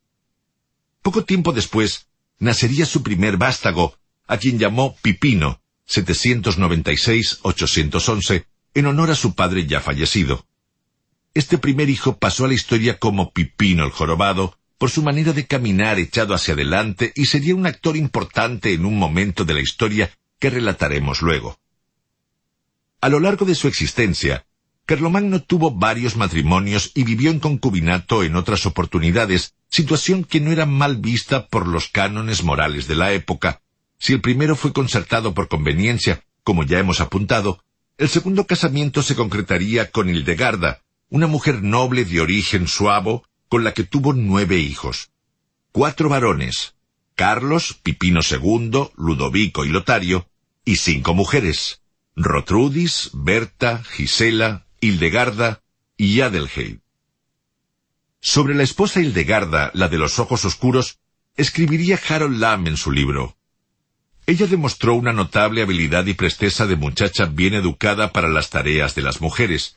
Poco 1.02 1.22
tiempo 1.22 1.52
después, 1.52 2.06
nacería 2.38 2.86
su 2.86 3.02
primer 3.02 3.36
vástago, 3.36 3.94
a 4.26 4.38
quien 4.38 4.58
llamó 4.58 4.96
Pipino, 5.02 5.60
796-811, 5.86 8.46
en 8.72 8.86
honor 8.86 9.10
a 9.10 9.16
su 9.16 9.34
padre 9.34 9.66
ya 9.66 9.82
fallecido. 9.82 10.46
Este 11.34 11.58
primer 11.58 11.90
hijo 11.90 12.16
pasó 12.16 12.46
a 12.46 12.48
la 12.48 12.54
historia 12.54 12.98
como 12.98 13.34
Pipino 13.34 13.84
el 13.84 13.90
jorobado, 13.90 14.56
por 14.78 14.90
su 14.90 15.02
manera 15.02 15.32
de 15.32 15.46
caminar 15.46 15.98
echado 15.98 16.34
hacia 16.34 16.54
adelante 16.54 17.12
y 17.14 17.26
sería 17.26 17.54
un 17.54 17.66
actor 17.66 17.96
importante 17.96 18.72
en 18.72 18.84
un 18.84 18.98
momento 18.98 19.44
de 19.44 19.54
la 19.54 19.60
historia 19.60 20.10
que 20.38 20.50
relataremos 20.50 21.22
luego. 21.22 21.58
A 23.00 23.08
lo 23.08 23.20
largo 23.20 23.44
de 23.44 23.54
su 23.54 23.68
existencia, 23.68 24.46
Carlomagno 24.86 25.42
tuvo 25.42 25.70
varios 25.70 26.16
matrimonios 26.16 26.90
y 26.94 27.04
vivió 27.04 27.30
en 27.30 27.40
concubinato 27.40 28.22
en 28.22 28.36
otras 28.36 28.66
oportunidades, 28.66 29.54
situación 29.68 30.24
que 30.24 30.40
no 30.40 30.52
era 30.52 30.66
mal 30.66 30.96
vista 30.98 31.46
por 31.48 31.66
los 31.66 31.88
cánones 31.88 32.42
morales 32.42 32.86
de 32.86 32.94
la 32.94 33.12
época. 33.12 33.62
Si 33.98 34.12
el 34.12 34.20
primero 34.20 34.56
fue 34.56 34.72
concertado 34.72 35.32
por 35.32 35.48
conveniencia, 35.48 36.22
como 36.42 36.64
ya 36.64 36.78
hemos 36.78 37.00
apuntado, 37.00 37.64
El 37.96 38.08
segundo 38.08 38.44
casamiento 38.44 39.04
se 39.04 39.14
concretaría 39.14 39.92
con 39.92 40.08
Hildegarda, 40.08 40.82
una 41.10 41.28
mujer 41.28 41.62
noble 41.62 42.04
de 42.04 42.20
origen 42.20 42.66
suavo, 42.66 43.24
con 43.48 43.64
la 43.64 43.74
que 43.74 43.84
tuvo 43.84 44.12
nueve 44.12 44.58
hijos. 44.58 45.10
Cuatro 45.72 46.08
varones, 46.08 46.74
Carlos, 47.14 47.78
Pipino 47.82 48.20
II, 48.28 48.90
Ludovico 48.96 49.64
y 49.64 49.68
Lotario, 49.68 50.28
y 50.64 50.76
cinco 50.76 51.14
mujeres, 51.14 51.82
Rotrudis, 52.16 53.10
Berta, 53.12 53.82
Gisela, 53.84 54.66
Hildegarda 54.80 55.62
y 55.96 56.20
Adelheid. 56.20 56.78
Sobre 58.20 58.54
la 58.54 58.62
esposa 58.62 59.00
Hildegarda, 59.00 59.70
la 59.74 59.88
de 59.88 59.98
los 59.98 60.18
ojos 60.18 60.44
oscuros, 60.44 60.98
escribiría 61.36 62.00
Harold 62.08 62.38
Lamb 62.38 62.68
en 62.68 62.76
su 62.76 62.90
libro. 62.90 63.36
Ella 64.26 64.46
demostró 64.46 64.94
una 64.94 65.12
notable 65.12 65.62
habilidad 65.62 66.06
y 66.06 66.14
presteza 66.14 66.66
de 66.66 66.76
muchacha 66.76 67.26
bien 67.26 67.54
educada 67.54 68.12
para 68.12 68.28
las 68.28 68.48
tareas 68.48 68.94
de 68.94 69.02
las 69.02 69.20
mujeres. 69.20 69.76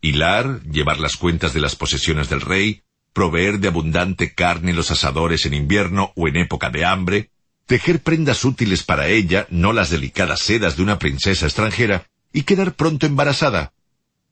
Hilar, 0.00 0.62
llevar 0.62 1.00
las 1.00 1.16
cuentas 1.16 1.52
de 1.52 1.60
las 1.60 1.74
posesiones 1.74 2.28
del 2.28 2.40
rey, 2.40 2.82
proveer 3.12 3.58
de 3.58 3.68
abundante 3.68 4.34
carne 4.34 4.72
los 4.72 4.90
asadores 4.90 5.46
en 5.46 5.54
invierno 5.54 6.12
o 6.16 6.28
en 6.28 6.36
época 6.36 6.70
de 6.70 6.84
hambre, 6.84 7.30
tejer 7.66 8.02
prendas 8.02 8.44
útiles 8.44 8.82
para 8.82 9.08
ella, 9.08 9.46
no 9.50 9.72
las 9.72 9.90
delicadas 9.90 10.40
sedas 10.40 10.76
de 10.76 10.82
una 10.82 10.98
princesa 10.98 11.46
extranjera, 11.46 12.06
y 12.32 12.42
quedar 12.42 12.74
pronto 12.74 13.06
embarazada. 13.06 13.72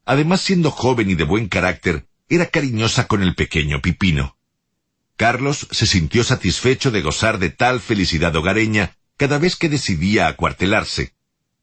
Además, 0.04 0.40
siendo 0.40 0.70
joven 0.70 1.10
y 1.10 1.14
de 1.14 1.24
buen 1.24 1.48
carácter, 1.48 2.06
era 2.28 2.46
cariñosa 2.46 3.06
con 3.06 3.22
el 3.22 3.34
pequeño 3.34 3.82
Pipino. 3.82 4.36
Carlos 5.16 5.66
se 5.70 5.86
sintió 5.86 6.24
satisfecho 6.24 6.90
de 6.90 7.00
gozar 7.00 7.38
de 7.38 7.50
tal 7.50 7.80
felicidad 7.80 8.34
hogareña 8.36 8.96
cada 9.16 9.38
vez 9.38 9.56
que 9.56 9.68
decidía 9.68 10.28
acuartelarse. 10.28 11.14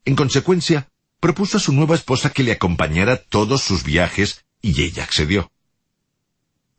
En 0.04 0.16
consecuencia, 0.16 0.88
propuso 1.20 1.56
a 1.56 1.60
su 1.60 1.72
nueva 1.72 1.94
esposa 1.94 2.30
que 2.30 2.42
le 2.42 2.52
acompañara 2.52 3.16
todos 3.16 3.62
sus 3.62 3.84
viajes 3.84 4.44
y 4.60 4.82
ella 4.82 5.04
accedió. 5.04 5.50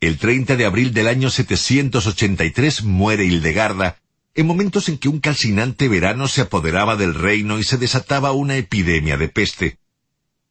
El 0.01 0.17
30 0.17 0.55
de 0.55 0.65
abril 0.65 0.93
del 0.93 1.07
año 1.07 1.29
783 1.29 2.83
muere 2.83 3.25
Hildegarda, 3.25 3.97
en 4.33 4.45
momentos 4.45 4.89
en 4.89 4.97
que 4.97 5.07
un 5.07 5.19
calcinante 5.19 5.87
verano 5.87 6.27
se 6.27 6.41
apoderaba 6.41 6.97
del 6.97 7.13
reino 7.13 7.57
y 7.59 7.63
se 7.63 7.77
desataba 7.77 8.33
una 8.33 8.57
epidemia 8.57 9.17
de 9.17 9.29
peste. 9.29 9.79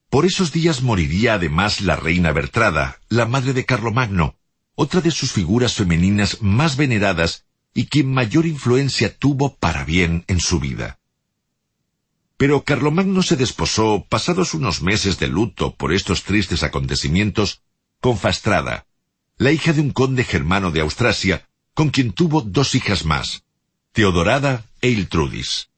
Por 0.08 0.24
esos 0.24 0.52
días 0.52 0.82
moriría 0.82 1.34
además 1.34 1.82
la 1.82 1.96
reina 1.96 2.32
Bertrada, 2.32 3.00
la 3.08 3.26
madre 3.26 3.52
de 3.52 3.66
Carlomagno, 3.66 4.36
otra 4.74 5.02
de 5.02 5.10
sus 5.10 5.32
figuras 5.32 5.74
femeninas 5.74 6.40
más 6.40 6.76
veneradas 6.76 7.44
y 7.74 7.86
quien 7.86 8.12
mayor 8.12 8.46
influencia 8.46 9.14
tuvo 9.14 9.56
para 9.56 9.84
bien 9.84 10.24
en 10.26 10.40
su 10.40 10.60
vida. 10.60 10.98
Pero 12.38 12.64
Carlomagno 12.64 13.22
se 13.22 13.36
desposó, 13.36 14.06
pasados 14.08 14.54
unos 14.54 14.82
meses 14.82 15.18
de 15.18 15.28
luto 15.28 15.74
por 15.76 15.92
estos 15.92 16.22
tristes 16.22 16.62
acontecimientos, 16.62 17.62
con 18.00 18.18
Fastrada, 18.18 18.86
la 19.36 19.50
hija 19.50 19.72
de 19.72 19.80
un 19.80 19.90
conde 19.90 20.24
germano 20.24 20.70
de 20.70 20.80
Austrasia, 20.80 21.48
con 21.74 21.90
quien 21.90 22.12
tuvo 22.12 22.40
dos 22.40 22.74
hijas 22.74 23.04
más, 23.04 23.42
Teodorada 23.92 24.64
e 24.80 24.90
Iltrudis. 24.90 25.70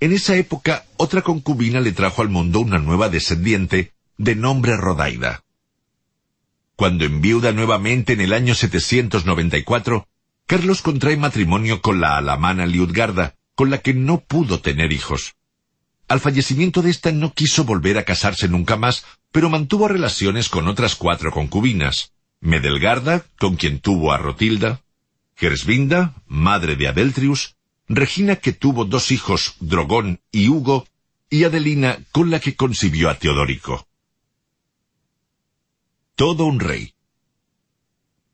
En 0.00 0.12
esa 0.12 0.36
época, 0.36 0.86
otra 0.96 1.22
concubina 1.22 1.80
le 1.80 1.92
trajo 1.92 2.22
al 2.22 2.28
mundo 2.28 2.60
una 2.60 2.78
nueva 2.78 3.08
descendiente, 3.08 3.92
de 4.16 4.34
nombre 4.34 4.76
Rodaida. 4.76 5.44
Cuando 6.76 7.04
enviuda 7.04 7.52
nuevamente 7.52 8.12
en 8.14 8.20
el 8.20 8.32
año 8.32 8.54
794, 8.54 10.06
Carlos 10.46 10.80
contrae 10.80 11.16
matrimonio 11.16 11.82
con 11.82 12.00
la 12.00 12.16
alamana 12.16 12.64
Liudgarda, 12.64 13.34
con 13.54 13.70
la 13.70 13.78
que 13.78 13.92
no 13.92 14.20
pudo 14.20 14.60
tener 14.60 14.92
hijos. 14.92 15.34
Al 16.06 16.20
fallecimiento 16.20 16.80
de 16.80 16.90
ésta 16.90 17.12
no 17.12 17.34
quiso 17.34 17.64
volver 17.64 17.98
a 17.98 18.04
casarse 18.04 18.48
nunca 18.48 18.76
más, 18.76 19.04
pero 19.30 19.50
mantuvo 19.50 19.88
relaciones 19.88 20.48
con 20.48 20.68
otras 20.68 20.94
cuatro 20.94 21.32
concubinas. 21.32 22.12
Medelgarda, 22.40 23.24
con 23.38 23.56
quien 23.56 23.80
tuvo 23.80 24.12
a 24.12 24.18
Rotilda, 24.18 24.82
Gersvinda, 25.36 26.14
madre 26.26 26.76
de 26.76 26.88
Adeltrius, 26.88 27.56
Regina 27.88 28.36
que 28.36 28.52
tuvo 28.52 28.84
dos 28.84 29.10
hijos, 29.10 29.54
Drogón 29.60 30.20
y 30.30 30.48
Hugo, 30.48 30.86
y 31.30 31.44
Adelina 31.44 31.98
con 32.12 32.30
la 32.30 32.38
que 32.38 32.54
concibió 32.54 33.08
a 33.08 33.14
Teodorico. 33.14 33.88
Todo 36.14 36.44
un 36.44 36.60
rey. 36.60 36.92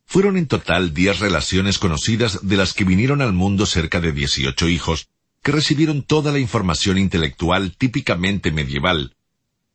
Fueron 0.06 0.36
en 0.36 0.48
total 0.48 0.92
diez 0.92 1.20
relaciones 1.20 1.78
conocidas 1.78 2.40
de 2.42 2.56
las 2.56 2.72
que 2.72 2.84
vinieron 2.84 3.22
al 3.22 3.32
mundo 3.32 3.64
cerca 3.66 4.00
de 4.00 4.12
dieciocho 4.12 4.68
hijos, 4.68 5.08
que 5.42 5.52
recibieron 5.52 6.02
toda 6.02 6.32
la 6.32 6.40
información 6.40 6.98
intelectual 6.98 7.76
típicamente 7.76 8.50
medieval. 8.50 9.14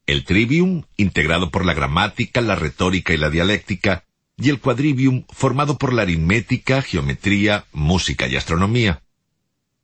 El 0.06 0.26
trivium, 0.26 0.84
integrado 0.98 1.52
por 1.52 1.66
la 1.66 1.74
gramática, 1.74 2.42
la 2.42 2.56
retórica 2.56 3.14
y 3.14 3.18
la 3.18 3.30
dialéctica, 3.30 4.06
y 4.42 4.50
el 4.50 4.60
quadrivium, 4.60 5.26
formado 5.30 5.78
por 5.78 5.94
la 5.94 6.04
aritmética, 6.04 6.82
geometría, 6.82 7.66
música 7.74 8.28
y 8.28 8.38
astronomía. 8.38 9.04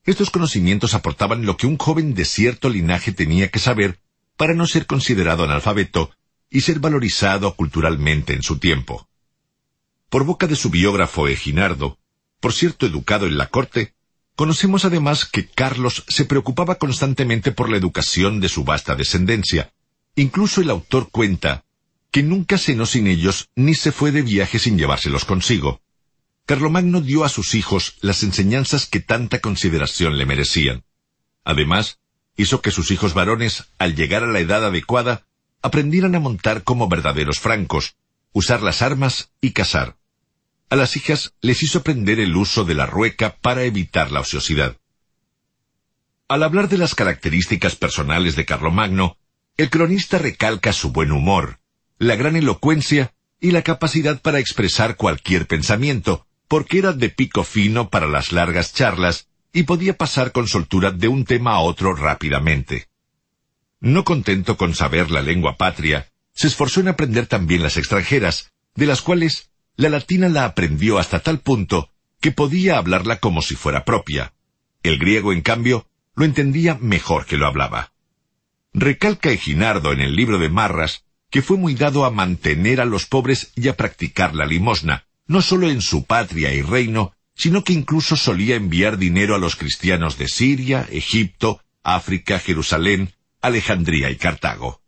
Estos 0.06 0.30
conocimientos 0.30 0.94
aportaban 0.94 1.46
lo 1.46 1.58
que 1.58 1.68
un 1.68 1.78
joven 1.78 2.14
de 2.14 2.26
cierto 2.26 2.70
linaje 2.70 3.12
tenía 3.12 3.50
que 3.50 3.60
saber 3.60 4.00
para 4.38 4.54
no 4.54 4.66
ser 4.66 4.86
considerado 4.86 5.44
analfabeto 5.44 6.12
y 6.50 6.62
ser 6.62 6.80
valorizado 6.80 7.56
culturalmente 7.56 8.34
en 8.34 8.44
su 8.44 8.58
tiempo. 8.58 9.10
Por 10.10 10.24
boca 10.24 10.48
de 10.48 10.56
su 10.56 10.70
biógrafo 10.70 11.28
Eginardo, 11.28 11.98
por 12.40 12.54
cierto 12.54 12.86
educado 12.86 13.26
en 13.26 13.38
la 13.38 13.48
corte, 13.48 13.94
conocemos 14.36 14.86
además 14.86 15.26
que 15.26 15.48
Carlos 15.48 16.06
se 16.08 16.26
preocupaba 16.26 16.76
constantemente 16.76 17.52
por 17.52 17.70
la 17.70 17.78
educación 17.78 18.40
de 18.40 18.48
su 18.48 18.64
vasta 18.64 18.96
descendencia. 18.96 19.74
Incluso 20.16 20.62
el 20.62 20.70
autor 20.70 21.10
cuenta 21.12 21.65
que 22.16 22.24
nunca 22.24 22.58
cenó 22.58 22.86
sin 22.86 23.08
ellos 23.08 23.50
ni 23.58 23.76
se 23.76 23.92
fue 23.92 24.14
de 24.14 24.22
viaje 24.22 24.58
sin 24.58 24.78
llevárselos 24.78 25.26
consigo. 25.26 25.82
Carlomagno 26.46 27.02
dio 27.02 27.26
a 27.26 27.28
sus 27.28 27.56
hijos 27.56 27.98
las 28.00 28.24
enseñanzas 28.24 28.86
que 28.86 29.02
tanta 29.02 29.42
consideración 29.42 30.18
le 30.18 30.26
merecían. 30.26 30.86
Además, 31.44 32.00
hizo 32.38 32.62
que 32.62 32.72
sus 32.72 32.90
hijos 32.92 33.14
varones, 33.14 33.66
al 33.80 33.98
llegar 33.98 34.24
a 34.24 34.28
la 34.28 34.40
edad 34.40 34.64
adecuada, 34.64 35.28
aprendieran 35.62 36.16
a 36.16 36.22
montar 36.22 36.64
como 36.64 36.88
verdaderos 36.88 37.42
francos, 37.42 37.98
usar 38.32 38.62
las 38.62 38.82
armas 38.82 39.34
y 39.42 39.52
cazar. 39.52 39.98
A 40.70 40.78
las 40.78 40.96
hijas 40.96 41.34
les 41.42 41.64
hizo 41.64 41.80
aprender 41.80 42.22
el 42.22 42.38
uso 42.38 42.64
de 42.64 42.76
la 42.76 42.86
rueca 42.86 43.36
para 43.42 43.64
evitar 43.64 44.14
la 44.14 44.22
ociosidad. 44.22 44.78
Al 46.30 46.44
hablar 46.44 46.70
de 46.70 46.78
las 46.78 46.96
características 46.96 47.76
personales 47.76 48.38
de 48.38 48.46
Carlomagno, 48.46 49.18
el 49.58 49.70
cronista 49.70 50.18
recalca 50.18 50.72
su 50.72 50.92
buen 50.94 51.12
humor, 51.12 51.60
la 52.06 52.16
gran 52.16 52.36
elocuencia 52.36 53.14
y 53.42 53.52
la 53.52 53.64
capacidad 53.64 54.22
para 54.22 54.40
expresar 54.40 54.96
cualquier 54.96 55.48
pensamiento, 55.48 56.28
porque 56.48 56.78
era 56.78 56.94
de 56.94 57.10
pico 57.10 57.44
fino 57.44 57.90
para 57.90 58.08
las 58.08 58.32
largas 58.32 58.74
charlas 58.74 59.28
y 59.52 59.64
podía 59.64 59.98
pasar 59.98 60.32
con 60.32 60.48
soltura 60.48 60.92
de 60.92 61.08
un 61.08 61.26
tema 61.26 61.54
a 61.54 61.60
otro 61.60 61.96
rápidamente. 61.96 62.88
No 63.80 64.04
contento 64.04 64.58
con 64.58 64.76
saber 64.76 65.10
la 65.10 65.22
lengua 65.22 65.58
patria, 65.58 66.12
se 66.34 66.48
esforzó 66.48 66.82
en 66.82 66.90
aprender 66.90 67.28
también 67.28 67.64
las 67.64 67.78
extranjeras, 67.78 68.52
de 68.76 68.86
las 68.86 69.02
cuales 69.02 69.50
la 69.76 69.90
latina 69.90 70.30
la 70.30 70.46
aprendió 70.46 71.00
hasta 71.00 71.20
tal 71.20 71.40
punto 71.40 71.90
que 72.20 72.32
podía 72.32 72.78
hablarla 72.78 73.20
como 73.20 73.42
si 73.42 73.56
fuera 73.56 73.84
propia. 73.84 74.34
El 74.84 75.00
griego, 75.00 75.34
en 75.34 75.42
cambio, 75.42 75.88
lo 76.16 76.26
entendía 76.26 76.78
mejor 76.80 77.26
que 77.26 77.38
lo 77.38 77.48
hablaba. 77.48 77.94
Recalca 78.74 79.32
Eginardo 79.32 79.92
en 79.94 80.02
el 80.02 80.16
libro 80.16 80.38
de 80.38 80.50
Marras 80.50 81.05
que 81.36 81.42
fue 81.42 81.58
muy 81.58 81.76
dado 81.76 82.06
a 82.06 82.12
mantener 82.12 82.80
a 82.80 82.86
los 82.86 83.08
pobres 83.08 83.52
y 83.58 83.68
a 83.68 83.76
practicar 83.76 84.34
la 84.34 84.46
limosna, 84.46 85.06
no 85.28 85.42
solo 85.42 85.70
en 85.70 85.82
su 85.82 86.06
patria 86.06 86.54
y 86.54 86.62
reino, 86.62 87.12
sino 87.36 87.66
que 87.66 87.74
incluso 87.74 88.16
solía 88.16 88.56
enviar 88.56 88.98
dinero 88.98 89.36
a 89.36 89.38
los 89.38 89.58
cristianos 89.58 90.18
de 90.18 90.30
Siria, 90.30 90.88
Egipto, 90.90 91.60
África, 91.84 92.40
Jerusalén, 92.40 93.12
Alejandría 93.42 94.10
y 94.12 94.16
Cartago. 94.16 94.82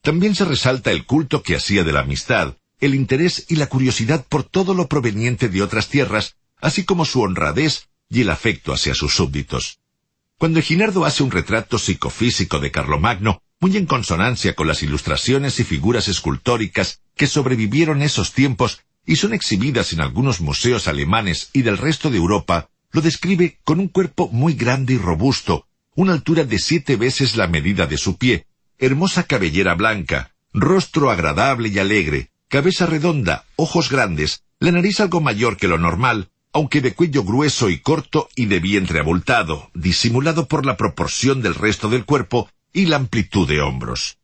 También 0.00 0.34
se 0.34 0.44
resalta 0.44 0.90
el 0.90 1.06
culto 1.06 1.44
que 1.44 1.54
hacía 1.54 1.84
de 1.84 1.92
la 1.92 2.00
amistad, 2.00 2.56
el 2.80 2.96
interés 2.96 3.46
y 3.48 3.54
la 3.54 3.68
curiosidad 3.68 4.26
por 4.28 4.42
todo 4.42 4.74
lo 4.74 4.88
proveniente 4.88 5.48
de 5.48 5.62
otras 5.62 5.86
tierras, 5.86 6.34
así 6.60 6.82
como 6.84 7.04
su 7.04 7.20
honradez 7.20 7.90
y 8.08 8.22
el 8.22 8.30
afecto 8.30 8.72
hacia 8.72 8.96
sus 8.96 9.14
súbditos. 9.14 9.78
Cuando 10.36 10.58
Eginardo 10.58 11.04
hace 11.04 11.22
un 11.22 11.30
retrato 11.30 11.78
psicofísico 11.78 12.58
de 12.58 12.72
Carlomagno, 12.72 13.40
muy 13.62 13.76
en 13.76 13.86
consonancia 13.86 14.54
con 14.54 14.66
las 14.66 14.82
ilustraciones 14.82 15.60
y 15.60 15.64
figuras 15.64 16.08
escultóricas 16.08 17.00
que 17.14 17.28
sobrevivieron 17.28 18.02
esos 18.02 18.32
tiempos 18.32 18.80
y 19.06 19.16
son 19.16 19.32
exhibidas 19.32 19.92
en 19.92 20.00
algunos 20.00 20.40
museos 20.40 20.88
alemanes 20.88 21.48
y 21.52 21.62
del 21.62 21.78
resto 21.78 22.10
de 22.10 22.16
Europa, 22.16 22.70
lo 22.90 23.00
describe 23.02 23.60
con 23.62 23.78
un 23.78 23.86
cuerpo 23.86 24.28
muy 24.32 24.54
grande 24.54 24.94
y 24.94 24.98
robusto, 24.98 25.68
una 25.94 26.12
altura 26.12 26.42
de 26.42 26.58
siete 26.58 26.96
veces 26.96 27.36
la 27.36 27.46
medida 27.46 27.86
de 27.86 27.98
su 27.98 28.16
pie, 28.18 28.46
hermosa 28.80 29.22
cabellera 29.22 29.76
blanca, 29.76 30.34
rostro 30.52 31.12
agradable 31.12 31.68
y 31.68 31.78
alegre, 31.78 32.30
cabeza 32.48 32.86
redonda, 32.86 33.44
ojos 33.54 33.90
grandes, 33.90 34.42
la 34.58 34.72
nariz 34.72 34.98
algo 34.98 35.20
mayor 35.20 35.56
que 35.56 35.68
lo 35.68 35.78
normal, 35.78 36.30
aunque 36.52 36.80
de 36.80 36.94
cuello 36.94 37.22
grueso 37.22 37.70
y 37.70 37.78
corto 37.78 38.28
y 38.34 38.46
de 38.46 38.58
vientre 38.58 38.98
abultado, 38.98 39.70
disimulado 39.72 40.48
por 40.48 40.66
la 40.66 40.76
proporción 40.76 41.42
del 41.42 41.54
resto 41.54 41.88
del 41.88 42.04
cuerpo 42.04 42.48
y 42.72 42.86
la 42.86 42.96
amplitud 42.96 43.48
de 43.48 43.60
hombros. 43.60 44.18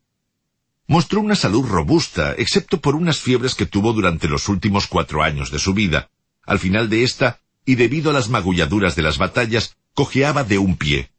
Mostró 0.87 1.20
una 1.20 1.35
salud 1.35 1.66
robusta, 1.66 2.35
excepto 2.39 2.81
por 2.81 2.95
unas 2.95 3.19
fiebres 3.19 3.55
que 3.55 3.66
tuvo 3.66 3.93
durante 3.93 4.27
los 4.27 4.49
últimos 4.49 4.87
cuatro 4.87 5.23
años 5.23 5.51
de 5.51 5.59
su 5.59 5.75
vida. 5.75 6.11
Al 6.47 6.59
final 6.59 6.89
de 6.89 7.03
esta, 7.03 7.41
y 7.66 7.75
debido 7.75 8.11
a 8.11 8.15
las 8.15 8.31
magulladuras 8.31 8.97
de 8.97 9.03
las 9.03 9.19
batallas, 9.19 9.77
cojeaba 9.93 10.45
de 10.45 10.57
un 10.57 10.77
pie. 10.77 11.11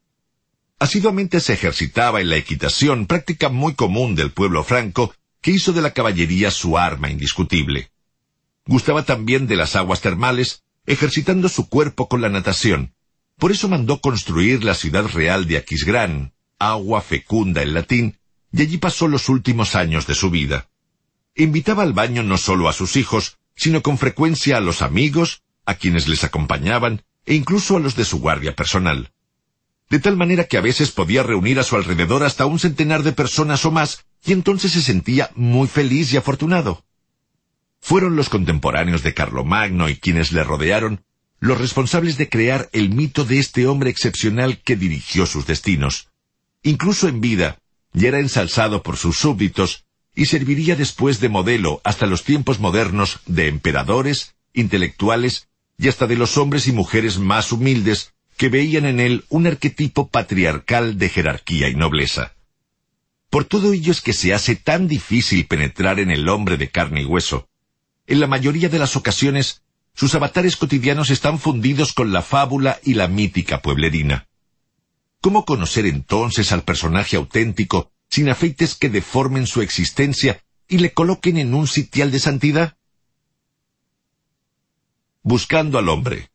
Asiduamente 0.80 1.40
se 1.40 1.54
ejercitaba 1.54 2.22
en 2.22 2.30
la 2.30 2.38
equitación, 2.38 3.06
práctica 3.06 3.50
muy 3.50 3.76
común 3.76 4.16
del 4.16 4.32
pueblo 4.32 4.64
franco, 4.64 5.14
que 5.42 5.52
hizo 5.52 5.74
de 5.74 5.82
la 5.82 5.92
caballería 5.92 6.50
su 6.50 6.78
arma 6.78 7.12
indiscutible. 7.12 7.92
Gustaba 8.66 9.04
también 9.04 9.46
de 9.46 9.56
las 9.56 9.76
aguas 9.76 10.02
termales, 10.02 10.64
ejercitando 10.86 11.50
su 11.50 11.70
cuerpo 11.70 12.08
con 12.08 12.22
la 12.22 12.30
natación. 12.30 12.94
Por 13.38 13.52
eso 13.52 13.70
mandó 13.70 14.02
construir 14.02 14.64
la 14.64 14.74
ciudad 14.74 15.06
real 15.06 15.48
de 15.48 15.58
Aquisgrán, 15.58 16.34
agua 16.60 17.02
fecunda 17.02 17.64
en 17.64 17.74
latín, 17.74 18.20
y 18.52 18.62
allí 18.62 18.78
pasó 18.78 19.08
los 19.08 19.30
últimos 19.30 19.76
años 19.76 20.06
de 20.06 20.16
su 20.16 20.30
vida. 20.30 20.70
Invitaba 21.36 21.84
al 21.84 21.94
baño 21.94 22.22
no 22.22 22.38
solo 22.38 22.68
a 22.68 22.74
sus 22.74 22.96
hijos, 22.96 23.38
sino 23.56 23.82
con 23.82 23.98
frecuencia 23.98 24.58
a 24.58 24.62
los 24.62 24.82
amigos, 24.82 25.42
a 25.66 25.76
quienes 25.76 26.08
les 26.08 26.24
acompañaban, 26.24 27.04
e 27.26 27.36
incluso 27.36 27.78
a 27.78 27.80
los 27.80 27.96
de 27.96 28.06
su 28.06 28.20
guardia 28.20 28.56
personal. 28.56 29.12
De 29.90 30.00
tal 30.00 30.18
manera 30.18 30.44
que 30.46 30.58
a 30.58 30.62
veces 30.62 30.92
podía 30.92 31.24
reunir 31.24 31.60
a 31.60 31.64
su 31.64 31.76
alrededor 31.76 32.24
hasta 32.24 32.46
un 32.46 32.60
centenar 32.60 33.04
de 33.04 33.12
personas 33.12 33.66
o 33.66 33.72
más, 33.72 34.06
y 34.26 34.34
entonces 34.34 34.72
se 34.72 34.82
sentía 34.82 35.32
muy 35.36 35.68
feliz 35.68 36.14
y 36.14 36.18
afortunado. 36.18 36.86
Fueron 37.80 38.16
los 38.16 38.30
contemporáneos 38.30 39.04
de 39.04 39.14
Carlomagno 39.14 39.90
y 39.90 39.96
quienes 39.96 40.32
le 40.32 40.44
rodearon 40.44 41.04
los 41.40 41.58
responsables 41.58 42.18
de 42.18 42.30
crear 42.30 42.70
el 42.74 42.90
mito 42.90 43.24
de 43.24 43.40
este 43.40 43.66
hombre 43.66 43.90
excepcional 43.90 44.62
que 44.62 44.76
dirigió 44.76 45.26
sus 45.26 45.48
destinos. 45.48 46.09
Incluso 46.64 47.08
en 47.08 47.22
vida, 47.22 47.60
ya 47.94 48.10
era 48.10 48.20
ensalzado 48.20 48.84
por 48.84 48.98
sus 48.98 49.18
súbditos 49.18 49.86
y 50.16 50.26
serviría 50.26 50.76
después 50.76 51.20
de 51.20 51.30
modelo 51.30 51.82
hasta 51.84 52.06
los 52.06 52.24
tiempos 52.24 52.60
modernos 52.60 53.20
de 53.26 53.48
emperadores, 53.48 54.36
intelectuales 54.54 55.48
y 55.78 55.88
hasta 55.88 56.08
de 56.08 56.18
los 56.18 56.38
hombres 56.38 56.68
y 56.68 56.72
mujeres 56.72 57.18
más 57.20 57.52
humildes 57.52 58.14
que 58.36 58.50
veían 58.50 58.86
en 58.86 59.00
él 59.00 59.26
un 59.30 59.48
arquetipo 59.48 60.08
patriarcal 60.08 60.98
de 60.98 61.10
jerarquía 61.10 61.70
y 61.70 61.76
nobleza. 61.76 62.34
Por 63.30 63.46
todo 63.46 63.74
ello 63.74 63.92
es 63.92 64.02
que 64.02 64.14
se 64.14 64.34
hace 64.34 64.56
tan 64.56 64.88
difícil 64.88 65.46
penetrar 65.46 66.00
en 66.00 66.10
el 66.10 66.28
hombre 66.30 66.58
de 66.58 66.70
carne 66.70 67.02
y 67.02 67.06
hueso. 67.06 67.48
En 68.08 68.20
la 68.20 68.28
mayoría 68.28 68.70
de 68.70 68.80
las 68.80 68.96
ocasiones, 68.96 69.62
sus 69.94 70.16
avatares 70.16 70.56
cotidianos 70.56 71.10
están 71.10 71.38
fundidos 71.38 71.92
con 71.92 72.14
la 72.14 72.22
fábula 72.22 72.80
y 72.84 72.94
la 72.94 73.10
mítica 73.10 73.62
pueblerina. 73.62 74.29
¿Cómo 75.22 75.44
conocer 75.44 75.86
entonces 75.86 76.52
al 76.54 76.64
personaje 76.64 77.18
auténtico 77.18 77.92
sin 78.10 78.30
afeites 78.30 78.76
que 78.76 78.90
deformen 78.90 79.48
su 79.48 79.62
existencia 79.62 80.42
y 80.68 80.78
le 80.78 80.94
coloquen 80.94 81.38
en 81.38 81.54
un 81.54 81.68
sitial 81.68 82.10
de 82.12 82.20
santidad? 82.20 82.78
Buscando 85.22 85.78
al 85.78 85.90
hombre. 85.90 86.32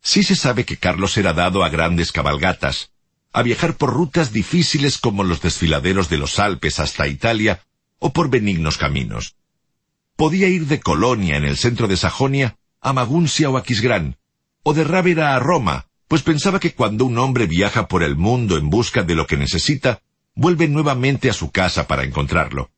Sí 0.00 0.22
se 0.22 0.36
sabe 0.36 0.64
que 0.64 0.76
Carlos 0.76 1.16
era 1.16 1.32
dado 1.32 1.64
a 1.64 1.68
grandes 1.68 2.12
cabalgatas, 2.12 2.92
a 3.32 3.42
viajar 3.42 3.76
por 3.76 3.92
rutas 3.92 4.32
difíciles 4.32 4.98
como 4.98 5.24
los 5.24 5.42
desfiladeros 5.42 6.08
de 6.08 6.18
los 6.18 6.38
Alpes 6.38 6.78
hasta 6.78 7.08
Italia 7.08 7.66
o 7.98 8.12
por 8.12 8.30
benignos 8.30 8.78
caminos. 8.78 9.34
Podía 10.14 10.48
ir 10.48 10.66
de 10.66 10.80
Colonia 10.80 11.36
en 11.36 11.44
el 11.44 11.56
centro 11.56 11.88
de 11.88 11.96
Sajonia 11.96 12.56
a 12.80 12.92
Maguncia 12.92 13.50
o 13.50 13.56
Aquisgrán, 13.56 14.16
o 14.62 14.72
de 14.74 14.84
Rávera 14.84 15.34
a 15.34 15.38
Roma, 15.38 15.89
pues 16.10 16.22
pensaba 16.22 16.58
que 16.58 16.74
cuando 16.74 17.04
un 17.04 17.16
hombre 17.18 17.46
viaja 17.46 17.86
por 17.86 18.02
el 18.02 18.16
mundo 18.16 18.58
en 18.58 18.68
busca 18.68 19.04
de 19.04 19.14
lo 19.14 19.28
que 19.28 19.36
necesita, 19.36 20.02
vuelve 20.34 20.66
nuevamente 20.66 21.30
a 21.30 21.32
su 21.32 21.52
casa 21.52 21.86
para 21.86 22.02
encontrarlo. 22.02 22.72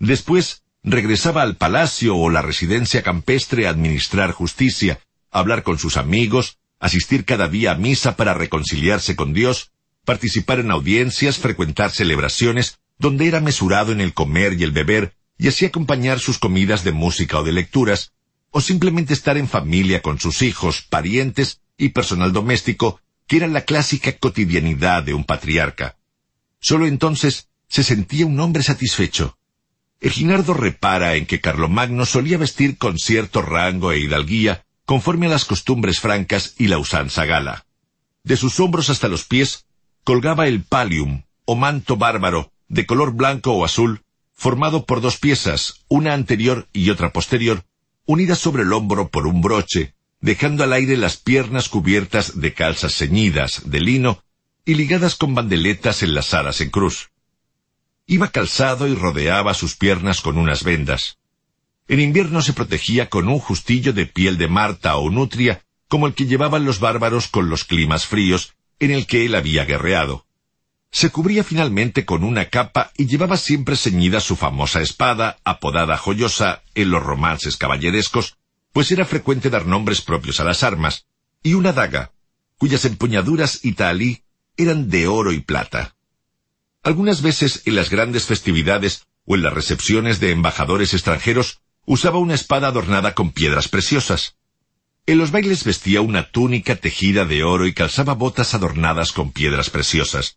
Después 0.00 0.64
regresaba 0.82 1.42
al 1.42 1.54
palacio 1.54 2.16
o 2.16 2.28
la 2.28 2.42
residencia 2.42 3.04
campestre 3.04 3.68
a 3.68 3.70
administrar 3.70 4.32
justicia, 4.32 4.98
hablar 5.30 5.62
con 5.62 5.78
sus 5.78 5.96
amigos, 5.96 6.58
asistir 6.80 7.24
cada 7.24 7.46
día 7.46 7.70
a 7.70 7.76
misa 7.76 8.16
para 8.16 8.34
reconciliarse 8.34 9.14
con 9.14 9.32
Dios, 9.32 9.70
participar 10.04 10.58
en 10.58 10.72
audiencias, 10.72 11.38
frecuentar 11.38 11.92
celebraciones, 11.92 12.80
donde 12.98 13.28
era 13.28 13.40
mesurado 13.40 13.92
en 13.92 14.00
el 14.00 14.12
comer 14.12 14.54
y 14.54 14.64
el 14.64 14.72
beber, 14.72 15.14
y 15.38 15.46
así 15.46 15.66
acompañar 15.66 16.18
sus 16.18 16.40
comidas 16.40 16.82
de 16.82 16.90
música 16.90 17.38
o 17.38 17.44
de 17.44 17.52
lecturas, 17.52 18.10
o 18.50 18.60
simplemente 18.60 19.14
estar 19.14 19.36
en 19.36 19.46
familia 19.46 20.02
con 20.02 20.18
sus 20.18 20.42
hijos, 20.42 20.82
parientes 20.82 21.60
y 21.78 21.90
personal 21.90 22.32
doméstico, 22.32 23.00
que 23.26 23.38
era 23.38 23.46
la 23.46 23.62
clásica 23.62 24.16
cotidianidad 24.16 25.02
de 25.02 25.14
un 25.14 25.24
patriarca. 25.24 25.96
Solo 26.60 26.86
entonces 26.86 27.48
se 27.68 27.82
sentía 27.82 28.26
un 28.26 28.38
hombre 28.40 28.62
satisfecho. 28.62 29.36
Eginardo 30.00 30.54
repara 30.54 31.16
en 31.16 31.26
que 31.26 31.40
Carlomagno 31.40 32.06
solía 32.06 32.38
vestir 32.38 32.78
con 32.78 32.98
cierto 32.98 33.42
rango 33.42 33.92
e 33.92 33.98
hidalguía, 33.98 34.64
conforme 34.84 35.26
a 35.26 35.30
las 35.30 35.44
costumbres 35.44 36.00
francas 36.00 36.54
y 36.58 36.68
la 36.68 36.78
usanza 36.78 37.24
gala. 37.24 37.66
De 38.22 38.36
sus 38.36 38.60
hombros 38.60 38.90
hasta 38.90 39.08
los 39.08 39.24
pies 39.24 39.66
colgaba 40.04 40.46
el 40.46 40.62
palium, 40.62 41.22
o 41.44 41.56
manto 41.56 41.96
bárbaro, 41.96 42.52
de 42.68 42.86
color 42.86 43.12
blanco 43.12 43.52
o 43.52 43.64
azul, 43.64 44.02
formado 44.32 44.84
por 44.84 45.00
dos 45.00 45.16
piezas, 45.16 45.84
una 45.88 46.12
anterior 46.12 46.68
y 46.72 46.90
otra 46.90 47.12
posterior, 47.12 47.64
unidas 48.04 48.38
sobre 48.38 48.62
el 48.62 48.72
hombro 48.72 49.08
por 49.08 49.26
un 49.26 49.40
broche, 49.40 49.95
dejando 50.20 50.64
al 50.64 50.72
aire 50.72 50.96
las 50.96 51.16
piernas 51.16 51.68
cubiertas 51.68 52.40
de 52.40 52.52
calzas 52.54 52.94
ceñidas, 52.94 53.62
de 53.70 53.80
lino, 53.80 54.22
y 54.64 54.74
ligadas 54.74 55.14
con 55.14 55.34
bandeletas 55.34 56.02
enlazadas 56.02 56.60
en 56.60 56.70
cruz. 56.70 57.10
Iba 58.06 58.30
calzado 58.30 58.88
y 58.88 58.94
rodeaba 58.94 59.54
sus 59.54 59.76
piernas 59.76 60.20
con 60.20 60.38
unas 60.38 60.64
vendas. 60.64 61.18
En 61.88 62.00
invierno 62.00 62.42
se 62.42 62.52
protegía 62.52 63.08
con 63.08 63.28
un 63.28 63.38
justillo 63.38 63.92
de 63.92 64.06
piel 64.06 64.38
de 64.38 64.48
marta 64.48 64.96
o 64.96 65.10
nutria, 65.10 65.62
como 65.88 66.06
el 66.06 66.14
que 66.14 66.26
llevaban 66.26 66.64
los 66.64 66.80
bárbaros 66.80 67.28
con 67.28 67.48
los 67.48 67.64
climas 67.64 68.06
fríos 68.06 68.54
en 68.80 68.90
el 68.90 69.06
que 69.06 69.24
él 69.24 69.34
había 69.34 69.64
guerreado. 69.64 70.26
Se 70.90 71.10
cubría 71.10 71.44
finalmente 71.44 72.04
con 72.04 72.24
una 72.24 72.46
capa 72.48 72.90
y 72.96 73.06
llevaba 73.06 73.36
siempre 73.36 73.76
ceñida 73.76 74.20
su 74.20 74.34
famosa 74.34 74.80
espada, 74.80 75.38
apodada 75.44 75.96
joyosa 75.96 76.62
en 76.74 76.90
los 76.90 77.02
romances 77.02 77.56
caballerescos, 77.56 78.36
pues 78.76 78.92
era 78.92 79.06
frecuente 79.06 79.48
dar 79.48 79.64
nombres 79.64 80.02
propios 80.02 80.38
a 80.38 80.44
las 80.44 80.62
armas, 80.62 81.06
y 81.42 81.54
una 81.54 81.72
daga, 81.72 82.12
cuyas 82.58 82.84
empuñaduras 82.84 83.64
y 83.64 83.72
talí 83.72 84.22
eran 84.54 84.90
de 84.90 85.08
oro 85.08 85.32
y 85.32 85.40
plata. 85.40 85.96
Algunas 86.82 87.22
veces 87.22 87.62
en 87.64 87.74
las 87.74 87.88
grandes 87.88 88.26
festividades 88.26 89.06
o 89.24 89.34
en 89.34 89.44
las 89.44 89.54
recepciones 89.54 90.20
de 90.20 90.30
embajadores 90.30 90.92
extranjeros 90.92 91.62
usaba 91.86 92.18
una 92.18 92.34
espada 92.34 92.68
adornada 92.68 93.14
con 93.14 93.32
piedras 93.32 93.68
preciosas. 93.68 94.36
En 95.06 95.16
los 95.16 95.30
bailes 95.30 95.64
vestía 95.64 96.02
una 96.02 96.30
túnica 96.30 96.76
tejida 96.76 97.24
de 97.24 97.44
oro 97.44 97.66
y 97.66 97.72
calzaba 97.72 98.12
botas 98.12 98.52
adornadas 98.52 99.10
con 99.10 99.32
piedras 99.32 99.70
preciosas. 99.70 100.36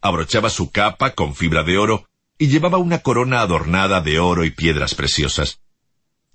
Abrochaba 0.00 0.50
su 0.50 0.72
capa 0.72 1.14
con 1.14 1.36
fibra 1.36 1.62
de 1.62 1.78
oro 1.78 2.08
y 2.38 2.48
llevaba 2.48 2.78
una 2.78 3.02
corona 3.02 3.40
adornada 3.40 4.00
de 4.00 4.18
oro 4.18 4.44
y 4.44 4.50
piedras 4.50 4.96
preciosas. 4.96 5.60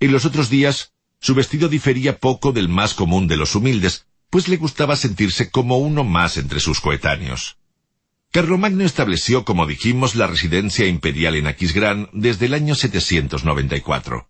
En 0.00 0.10
los 0.10 0.24
otros 0.24 0.48
días, 0.48 0.93
su 1.24 1.34
vestido 1.34 1.70
difería 1.70 2.18
poco 2.18 2.52
del 2.52 2.68
más 2.68 2.92
común 2.92 3.26
de 3.28 3.38
los 3.38 3.54
humildes, 3.54 4.04
pues 4.28 4.46
le 4.46 4.58
gustaba 4.58 4.94
sentirse 4.94 5.48
como 5.48 5.78
uno 5.78 6.04
más 6.04 6.36
entre 6.36 6.60
sus 6.60 6.82
coetáneos. 6.82 7.56
Carlomagno 8.30 8.84
estableció, 8.84 9.42
como 9.46 9.66
dijimos, 9.66 10.16
la 10.16 10.26
residencia 10.26 10.86
imperial 10.86 11.36
en 11.36 11.46
Aquisgrán 11.46 12.10
desde 12.12 12.44
el 12.44 12.52
año 12.52 12.74
794. 12.74 14.28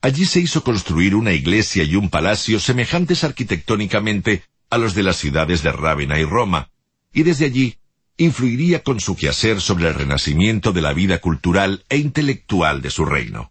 Allí 0.00 0.26
se 0.26 0.38
hizo 0.38 0.62
construir 0.62 1.16
una 1.16 1.32
iglesia 1.32 1.82
y 1.82 1.96
un 1.96 2.08
palacio 2.08 2.60
semejantes 2.60 3.24
arquitectónicamente 3.24 4.44
a 4.70 4.78
los 4.78 4.94
de 4.94 5.02
las 5.02 5.16
ciudades 5.16 5.64
de 5.64 5.72
Rávena 5.72 6.20
y 6.20 6.24
Roma, 6.24 6.70
y 7.12 7.24
desde 7.24 7.46
allí 7.46 7.78
influiría 8.16 8.84
con 8.84 9.00
su 9.00 9.16
quehacer 9.16 9.60
sobre 9.60 9.88
el 9.88 9.94
renacimiento 9.94 10.70
de 10.70 10.82
la 10.82 10.92
vida 10.92 11.18
cultural 11.18 11.84
e 11.88 11.96
intelectual 11.96 12.80
de 12.80 12.90
su 12.90 13.04
reino. 13.04 13.50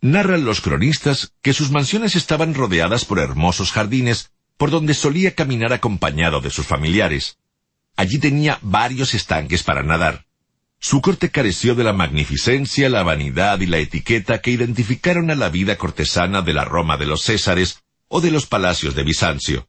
Narran 0.00 0.44
los 0.44 0.60
cronistas 0.60 1.32
que 1.42 1.52
sus 1.52 1.70
mansiones 1.70 2.16
estaban 2.16 2.54
rodeadas 2.54 3.04
por 3.04 3.18
hermosos 3.18 3.72
jardines 3.72 4.30
por 4.56 4.70
donde 4.70 4.94
solía 4.94 5.34
caminar 5.34 5.72
acompañado 5.72 6.40
de 6.40 6.50
sus 6.50 6.66
familiares. 6.66 7.38
Allí 7.96 8.18
tenía 8.18 8.58
varios 8.62 9.14
estanques 9.14 9.62
para 9.62 9.82
nadar, 9.82 10.26
su 10.80 11.00
corte 11.00 11.30
careció 11.30 11.74
de 11.74 11.82
la 11.82 11.92
magnificencia, 11.92 12.88
la 12.88 13.02
vanidad 13.02 13.60
y 13.60 13.66
la 13.66 13.78
etiqueta 13.78 14.40
que 14.40 14.52
identificaron 14.52 15.28
a 15.30 15.34
la 15.34 15.48
vida 15.48 15.76
cortesana 15.76 16.40
de 16.42 16.54
la 16.54 16.64
Roma 16.64 16.96
de 16.96 17.06
los 17.06 17.22
Césares 17.22 17.80
o 18.06 18.20
de 18.20 18.30
los 18.30 18.46
palacios 18.46 18.94
de 18.94 19.02
Bizancio. 19.02 19.68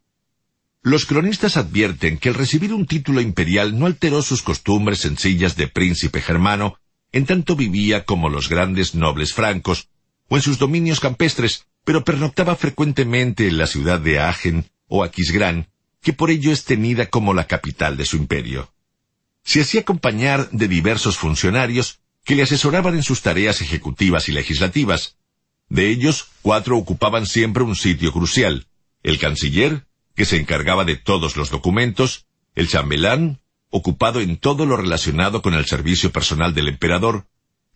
Los 0.83 1.05
cronistas 1.05 1.57
advierten 1.57 2.19
que 2.19 2.29
el 2.29 2.35
recibir 2.35 2.73
un 2.73 2.85
título 2.85 3.21
imperial 3.21 3.77
no 3.77 3.87
alteró 3.87 4.21
sus 4.21 4.43
costumbres 4.43 4.99
sencillas 4.99 5.55
de 5.55 5.67
príncipe 5.67 6.21
germano, 6.21 6.77
en 7.11 7.25
tanto 7.25 7.55
vivía 7.55 8.05
como 8.05 8.29
los 8.29 8.47
grandes 8.47 8.93
nobles 8.93 9.33
francos, 9.33 9.88
o 10.29 10.37
en 10.37 10.41
sus 10.41 10.57
dominios 10.57 10.99
campestres, 10.99 11.65
pero 11.83 12.03
pernoctaba 12.03 12.55
frecuentemente 12.55 13.47
en 13.47 13.57
la 13.57 13.67
ciudad 13.67 13.99
de 13.99 14.19
Agen 14.19 14.65
o 14.87 15.03
Aquisgrán, 15.03 15.67
que 16.01 16.13
por 16.13 16.29
ello 16.29 16.51
es 16.51 16.63
tenida 16.63 17.07
como 17.07 17.33
la 17.33 17.47
capital 17.47 17.97
de 17.97 18.05
su 18.05 18.17
imperio. 18.17 18.71
se 19.43 19.61
hacía 19.61 19.81
acompañar 19.81 20.49
de 20.51 20.67
diversos 20.67 21.17
funcionarios 21.17 21.99
que 22.23 22.35
le 22.35 22.43
asesoraban 22.43 22.95
en 22.95 23.03
sus 23.03 23.21
tareas 23.21 23.61
ejecutivas 23.61 24.29
y 24.29 24.31
legislativas. 24.31 25.17
De 25.69 25.89
ellos, 25.89 26.27
cuatro 26.41 26.77
ocupaban 26.77 27.25
siempre 27.25 27.63
un 27.63 27.75
sitio 27.75 28.11
crucial. 28.11 28.67
El 29.01 29.17
canciller, 29.17 29.87
que 30.15 30.25
se 30.25 30.37
encargaba 30.37 30.85
de 30.85 30.95
todos 30.95 31.37
los 31.37 31.49
documentos, 31.49 32.27
el 32.53 32.67
chambelán, 32.67 33.39
ocupado 33.69 34.19
en 34.19 34.37
todo 34.37 34.65
lo 34.65 34.77
relacionado 34.77 35.41
con 35.41 35.53
el 35.53 35.65
servicio 35.65 36.11
personal 36.11 36.53
del 36.53 36.67
emperador, 36.67 37.25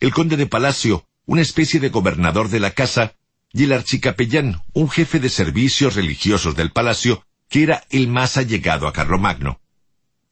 el 0.00 0.12
conde 0.12 0.36
de 0.36 0.46
palacio, 0.46 1.06
una 1.26 1.42
especie 1.42 1.80
de 1.80 1.88
gobernador 1.88 2.48
de 2.48 2.60
la 2.60 2.72
casa, 2.72 3.14
y 3.52 3.64
el 3.64 3.72
archicapellán, 3.72 4.62
un 4.72 4.90
jefe 4.90 5.20
de 5.20 5.28
servicios 5.28 5.94
religiosos 5.94 6.56
del 6.56 6.72
palacio, 6.72 7.24
que 7.48 7.62
era 7.62 7.84
el 7.90 8.08
más 8.08 8.36
allegado 8.36 8.88
a 8.88 8.92
Carlomagno. 8.92 9.60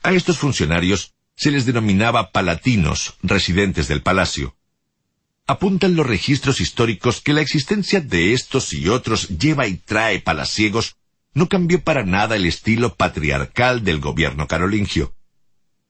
A 0.03 0.13
estos 0.13 0.39
funcionarios 0.39 1.15
se 1.37 1.51
les 1.51 1.65
denominaba 1.65 2.33
palatinos, 2.33 3.15
residentes 3.23 3.89
del 3.89 4.03
palacio. 4.03 4.57
Apuntan 5.47 5.97
los 5.97 6.07
registros 6.07 6.61
históricos 6.61 7.21
que 7.21 7.33
la 7.33 7.41
existencia 7.41 8.01
de 8.01 8.33
estos 8.33 8.73
y 8.73 8.89
otros 8.89 9.29
lleva 9.29 9.67
y 9.67 9.77
trae 9.77 10.21
palaciegos 10.21 10.97
no 11.35 11.49
cambió 11.49 11.83
para 11.83 12.05
nada 12.05 12.37
el 12.37 12.45
estilo 12.45 12.95
patriarcal 12.95 13.85
del 13.85 14.01
gobierno 14.01 14.47
carolingio. 14.47 15.15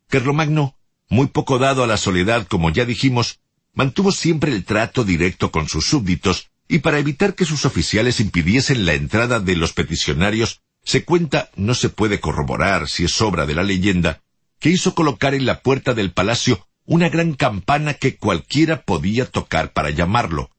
Carlomagno, 0.08 0.76
muy 1.08 1.26
poco 1.26 1.58
dado 1.58 1.82
a 1.82 1.86
la 1.86 1.96
soledad 1.96 2.46
como 2.46 2.70
ya 2.70 2.84
dijimos, 2.84 3.40
mantuvo 3.74 4.12
siempre 4.12 4.52
el 4.52 4.64
trato 4.64 5.04
directo 5.04 5.50
con 5.50 5.68
sus 5.68 5.86
súbditos 5.86 6.50
y 6.68 6.78
para 6.78 6.98
evitar 6.98 7.34
que 7.34 7.44
sus 7.44 7.64
oficiales 7.64 8.20
impidiesen 8.20 8.86
la 8.86 8.94
entrada 8.94 9.40
de 9.40 9.56
los 9.56 9.72
peticionarios, 9.72 10.62
se 10.84 11.04
cuenta, 11.04 11.50
no 11.56 11.74
se 11.74 11.88
puede 11.88 12.20
corroborar 12.20 12.88
si 12.88 13.04
es 13.04 13.20
obra 13.20 13.46
de 13.46 13.54
la 13.54 13.62
leyenda, 13.62 14.22
que 14.58 14.70
hizo 14.70 14.94
colocar 14.94 15.34
en 15.34 15.46
la 15.46 15.60
puerta 15.60 15.94
del 15.94 16.12
palacio 16.12 16.66
una 16.84 17.08
gran 17.08 17.34
campana 17.34 17.94
que 17.94 18.16
cualquiera 18.16 18.82
podía 18.82 19.26
tocar 19.26 19.72
para 19.72 19.90
llamarlo, 19.90 20.50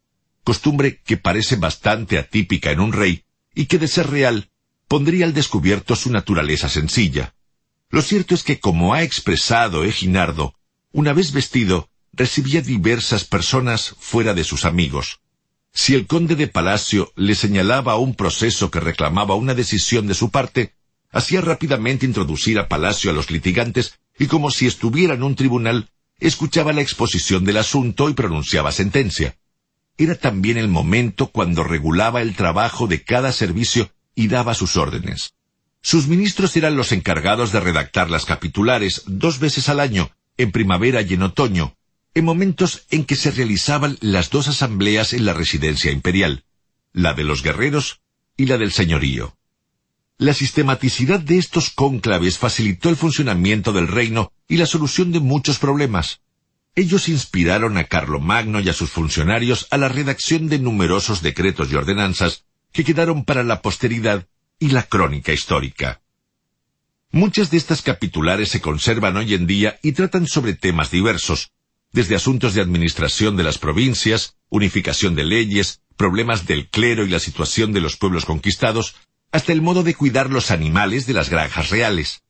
costumbre 0.44 1.02
que 1.04 1.18
parece 1.18 1.56
bastante 1.56 2.18
atípica 2.18 2.72
en 2.72 2.80
un 2.80 2.94
rey 2.94 3.24
y 3.54 3.66
que 3.66 3.80
de 3.80 3.88
ser 3.88 4.10
real 4.10 4.50
pondría 4.88 5.26
al 5.26 5.34
descubierto 5.34 5.96
su 5.96 6.12
naturaleza 6.12 6.70
sencilla. 6.70 7.34
Lo 7.90 8.02
cierto 8.02 8.36
es 8.36 8.44
que, 8.44 8.60
como 8.60 8.94
ha 8.94 9.04
expresado 9.04 9.84
Eginardo, 9.84 10.56
una 10.92 11.14
vez 11.14 11.32
vestido, 11.32 11.90
recibía 12.14 12.62
diversas 12.62 13.26
personas 13.26 13.96
fuera 14.00 14.34
de 14.34 14.44
sus 14.44 14.66
amigos. 14.66 15.20
Si 15.74 15.96
el 15.96 16.06
conde 16.06 16.36
de 16.36 16.48
Palacio 16.48 17.12
le 17.16 17.34
señalaba 17.34 17.98
un 17.98 18.14
proceso 18.14 18.70
que 18.70 18.80
reclamaba 18.80 19.34
una 19.36 19.56
decisión 19.56 20.06
de 20.06 20.14
su 20.14 20.30
parte, 20.30 20.76
hacía 21.12 21.42
rápidamente 21.42 22.06
introducir 22.06 22.60
a 22.60 22.68
Palacio 22.68 23.10
a 23.10 23.14
los 23.14 23.32
litigantes 23.32 24.00
y 24.20 24.28
como 24.28 24.52
si 24.52 24.68
estuviera 24.68 25.16
en 25.16 25.24
un 25.24 25.36
tribunal, 25.36 25.90
escuchaba 26.20 26.74
la 26.74 26.82
exposición 26.82 27.44
del 27.44 27.58
asunto 27.58 28.10
y 28.10 28.14
pronunciaba 28.14 28.72
sentencia. 28.72 29.36
Era 29.98 30.16
también 30.16 30.58
el 30.58 30.68
momento 30.68 31.28
cuando 31.28 31.64
regulaba 31.64 32.22
el 32.22 32.36
trabajo 32.36 32.88
de 32.88 33.04
cada 33.04 33.32
servicio 33.32 33.92
y 34.14 34.28
daba 34.28 34.54
sus 34.54 34.78
órdenes. 34.78 35.34
Sus 35.82 36.08
ministros 36.08 36.56
eran 36.56 36.76
los 36.76 36.92
encargados 36.92 37.52
de 37.52 37.60
redactar 37.60 38.10
las 38.10 38.26
capitulares 38.26 39.04
dos 39.08 39.40
veces 39.40 39.70
al 39.70 39.80
año, 39.80 40.12
en 40.38 40.52
primavera 40.52 41.02
y 41.02 41.14
en 41.14 41.24
otoño, 41.24 41.76
en 42.16 42.26
momentos 42.26 42.86
en 42.92 43.06
que 43.06 43.16
se 43.16 43.32
realizaban 43.32 43.98
las 44.02 44.30
dos 44.30 44.48
asambleas 44.48 45.14
en 45.14 45.26
la 45.26 45.34
residencia 45.34 45.92
imperial, 45.92 46.46
la 46.92 47.14
de 47.14 47.24
los 47.24 47.42
guerreros 47.42 48.02
y 48.38 48.46
la 48.46 48.58
del 48.58 48.72
señorío. 48.72 49.38
La 50.18 50.34
sistematicidad 50.34 51.20
de 51.20 51.38
estos 51.38 51.72
cónclaves 51.72 52.38
facilitó 52.38 52.90
el 52.90 52.96
funcionamiento 52.96 53.74
del 53.74 53.88
reino 53.88 54.32
y 54.48 54.58
la 54.58 54.68
solución 54.68 55.12
de 55.12 55.20
muchos 55.20 55.58
problemas. 55.58 56.22
Ellos 56.76 57.10
inspiraron 57.10 57.78
a 57.78 57.86
Carlomagno 57.86 58.60
y 58.60 58.70
a 58.70 58.74
sus 58.74 58.92
funcionarios 58.92 59.68
a 59.72 59.78
la 59.78 59.90
redacción 59.90 60.50
de 60.50 60.60
numerosos 60.60 61.22
decretos 61.22 61.72
y 61.72 61.76
ordenanzas 61.76 62.46
que 62.72 62.84
quedaron 62.84 63.26
para 63.26 63.44
la 63.44 63.62
posteridad 63.62 64.28
y 64.60 64.70
la 64.70 64.84
crónica 64.84 65.34
histórica. 65.34 66.02
Muchas 67.12 67.52
de 67.52 67.58
estas 67.58 67.82
capitulares 67.82 68.50
se 68.50 68.62
conservan 68.62 69.18
hoy 69.18 69.34
en 69.34 69.46
día 69.46 69.78
y 69.84 69.92
tratan 69.92 70.26
sobre 70.26 70.54
temas 70.54 70.90
diversos, 70.90 71.52
desde 71.94 72.16
asuntos 72.16 72.56
de 72.56 72.62
administración 72.62 73.38
de 73.38 73.44
las 73.44 73.60
provincias, 73.60 74.36
unificación 74.50 75.16
de 75.16 75.24
leyes, 75.24 75.82
problemas 75.96 76.48
del 76.48 76.68
clero 76.68 77.06
y 77.06 77.10
la 77.10 77.20
situación 77.20 77.72
de 77.72 77.82
los 77.82 77.98
pueblos 77.98 78.26
conquistados, 78.26 78.96
hasta 79.32 79.54
el 79.54 79.62
modo 79.62 79.84
de 79.84 79.94
cuidar 79.94 80.30
los 80.30 80.52
animales 80.52 81.06
de 81.06 81.14
las 81.14 81.30
granjas 81.30 81.70
reales. 81.70 82.24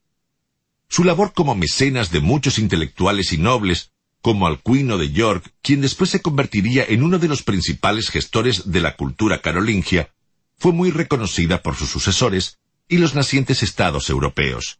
Su 0.90 1.03
labor 1.03 1.34
como 1.34 1.56
mecenas 1.56 2.11
de 2.11 2.19
muchos 2.19 2.60
intelectuales 2.60 3.34
y 3.34 3.38
nobles, 3.38 3.91
como 4.22 4.48
Alcuino 4.48 4.98
de 4.98 5.11
York, 5.11 5.53
quien 5.61 5.81
después 5.81 6.10
se 6.10 6.22
convertiría 6.22 6.85
en 6.88 7.03
uno 7.03 7.18
de 7.18 7.27
los 7.27 7.41
principales 7.44 8.10
gestores 8.10 8.72
de 8.72 8.81
la 8.81 8.95
cultura 8.95 9.41
carolingia, 9.41 10.14
fue 10.57 10.72
muy 10.72 10.91
reconocida 10.91 11.61
por 11.61 11.76
sus 11.76 11.90
sucesores 11.90 12.57
y 12.88 12.98
los 12.98 13.15
nacientes 13.15 13.64
estados 13.64 14.10
europeos. 14.10 14.80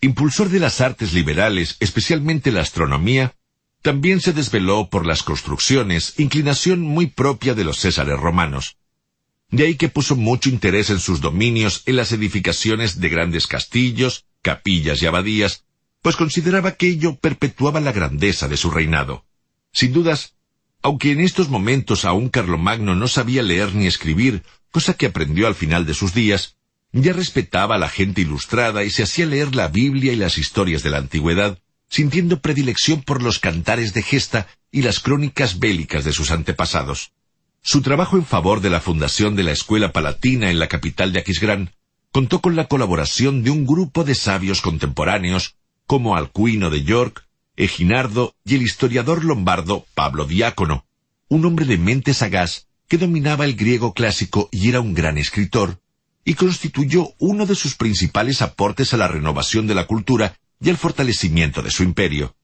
Impulsor 0.00 0.48
de 0.48 0.60
las 0.60 0.80
artes 0.80 1.12
liberales, 1.12 1.76
especialmente 1.80 2.52
la 2.52 2.60
astronomía, 2.60 3.34
también 3.86 4.20
se 4.20 4.32
desveló 4.32 4.90
por 4.90 5.06
las 5.06 5.22
construcciones, 5.22 6.14
inclinación 6.18 6.80
muy 6.80 7.06
propia 7.06 7.54
de 7.54 7.62
los 7.62 7.78
césares 7.78 8.18
romanos. 8.18 8.78
De 9.48 9.64
ahí 9.64 9.76
que 9.76 9.88
puso 9.88 10.16
mucho 10.16 10.48
interés 10.48 10.90
en 10.90 10.98
sus 10.98 11.20
dominios 11.20 11.84
en 11.86 11.94
las 11.94 12.10
edificaciones 12.10 12.98
de 12.98 13.08
grandes 13.08 13.46
castillos, 13.46 14.24
capillas 14.42 15.00
y 15.00 15.06
abadías, 15.06 15.66
pues 16.02 16.16
consideraba 16.16 16.72
que 16.72 16.88
ello 16.88 17.14
perpetuaba 17.14 17.78
la 17.78 17.92
grandeza 17.92 18.48
de 18.48 18.56
su 18.56 18.72
reinado. 18.72 19.24
Sin 19.70 19.92
dudas, 19.92 20.34
aunque 20.82 21.12
en 21.12 21.20
estos 21.20 21.48
momentos 21.48 22.04
aún 22.04 22.28
Carlomagno 22.28 22.96
no 22.96 23.06
sabía 23.06 23.44
leer 23.44 23.72
ni 23.76 23.86
escribir, 23.86 24.42
cosa 24.72 24.94
que 24.94 25.06
aprendió 25.06 25.46
al 25.46 25.54
final 25.54 25.86
de 25.86 25.94
sus 25.94 26.12
días, 26.12 26.56
ya 26.90 27.12
respetaba 27.12 27.76
a 27.76 27.78
la 27.78 27.88
gente 27.88 28.20
ilustrada 28.20 28.82
y 28.82 28.90
se 28.90 29.04
hacía 29.04 29.26
leer 29.26 29.54
la 29.54 29.68
Biblia 29.68 30.12
y 30.12 30.16
las 30.16 30.38
historias 30.38 30.82
de 30.82 30.90
la 30.90 30.98
antigüedad, 30.98 31.60
sintiendo 31.88 32.40
predilección 32.40 33.02
por 33.02 33.22
los 33.22 33.38
cantares 33.38 33.94
de 33.94 34.02
gesta 34.02 34.48
y 34.70 34.82
las 34.82 35.00
crónicas 35.00 35.58
bélicas 35.58 36.04
de 36.04 36.12
sus 36.12 36.30
antepasados. 36.30 37.12
Su 37.62 37.82
trabajo 37.82 38.16
en 38.16 38.24
favor 38.24 38.60
de 38.60 38.70
la 38.70 38.80
fundación 38.80 39.34
de 39.36 39.42
la 39.42 39.52
Escuela 39.52 39.92
Palatina 39.92 40.50
en 40.50 40.58
la 40.58 40.68
capital 40.68 41.12
de 41.12 41.20
Aquisgrán 41.20 41.72
contó 42.12 42.40
con 42.40 42.56
la 42.56 42.68
colaboración 42.68 43.42
de 43.42 43.50
un 43.50 43.66
grupo 43.66 44.04
de 44.04 44.14
sabios 44.14 44.60
contemporáneos 44.60 45.56
como 45.86 46.16
Alcuino 46.16 46.70
de 46.70 46.82
York, 46.82 47.26
Eginardo 47.56 48.34
y 48.44 48.54
el 48.54 48.62
historiador 48.62 49.24
lombardo 49.24 49.86
Pablo 49.94 50.26
Diácono, 50.26 50.86
un 51.28 51.44
hombre 51.44 51.64
de 51.64 51.78
mente 51.78 52.14
sagaz 52.14 52.66
que 52.88 52.98
dominaba 52.98 53.44
el 53.44 53.56
griego 53.56 53.94
clásico 53.94 54.48
y 54.52 54.68
era 54.68 54.80
un 54.80 54.94
gran 54.94 55.18
escritor, 55.18 55.80
y 56.24 56.34
constituyó 56.34 57.14
uno 57.18 57.46
de 57.46 57.54
sus 57.54 57.74
principales 57.74 58.42
aportes 58.42 58.94
a 58.94 58.96
la 58.96 59.08
renovación 59.08 59.66
de 59.66 59.74
la 59.74 59.86
cultura 59.86 60.38
y 60.60 60.70
el 60.70 60.76
fortalecimiento 60.76 61.62
de 61.62 61.70
su 61.70 61.82
imperio. 61.82 62.36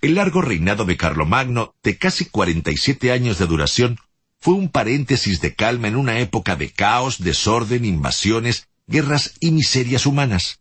El 0.00 0.14
largo 0.14 0.42
reinado 0.42 0.84
de 0.84 0.96
Carlomagno, 0.96 1.74
de 1.82 1.98
casi 1.98 2.26
cuarenta 2.26 2.70
y 2.70 2.76
siete 2.76 3.10
años 3.10 3.38
de 3.38 3.46
duración, 3.46 3.98
fue 4.40 4.54
un 4.54 4.68
paréntesis 4.68 5.40
de 5.40 5.54
calma 5.54 5.88
en 5.88 5.96
una 5.96 6.20
época 6.20 6.54
de 6.54 6.70
caos, 6.70 7.18
desorden, 7.18 7.84
invasiones, 7.84 8.68
guerras 8.86 9.34
y 9.40 9.50
miserias 9.50 10.06
humanas. 10.06 10.60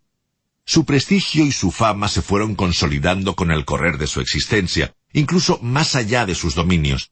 Su 0.66 0.84
prestigio 0.86 1.46
y 1.46 1.52
su 1.52 1.72
fama 1.72 2.08
se 2.10 2.22
fueron 2.22 2.56
consolidando 2.56 3.36
con 3.36 3.52
el 3.52 3.64
correr 3.64 3.98
de 3.98 4.08
su 4.08 4.20
existencia, 4.20 4.96
incluso 5.14 5.60
más 5.62 5.96
allá 5.96 6.26
de 6.26 6.36
sus 6.36 6.56
dominios. 6.56 7.12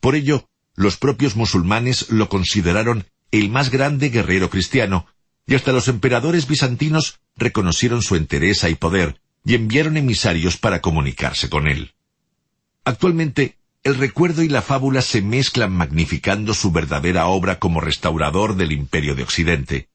Por 0.00 0.14
ello, 0.14 0.48
los 0.76 0.96
propios 0.96 1.34
musulmanes 1.34 2.10
lo 2.10 2.28
consideraron 2.28 3.06
el 3.30 3.50
más 3.50 3.70
grande 3.70 4.10
guerrero 4.10 4.50
cristiano, 4.50 5.06
y 5.46 5.54
hasta 5.54 5.72
los 5.72 5.88
emperadores 5.88 6.46
bizantinos 6.46 7.20
reconocieron 7.36 8.02
su 8.02 8.16
entereza 8.16 8.68
y 8.68 8.74
poder 8.74 9.20
y 9.44 9.54
enviaron 9.54 9.96
emisarios 9.96 10.56
para 10.56 10.80
comunicarse 10.80 11.50
con 11.50 11.68
él. 11.68 11.92
Actualmente, 12.84 13.58
el 13.82 13.96
recuerdo 13.96 14.42
y 14.42 14.48
la 14.48 14.62
fábula 14.62 15.02
se 15.02 15.20
mezclan 15.20 15.72
magnificando 15.72 16.54
su 16.54 16.72
verdadera 16.72 17.26
obra 17.26 17.58
como 17.58 17.80
restaurador 17.80 18.56
del 18.56 18.72
imperio 18.72 19.14
de 19.14 19.22
Occidente. 19.22 19.88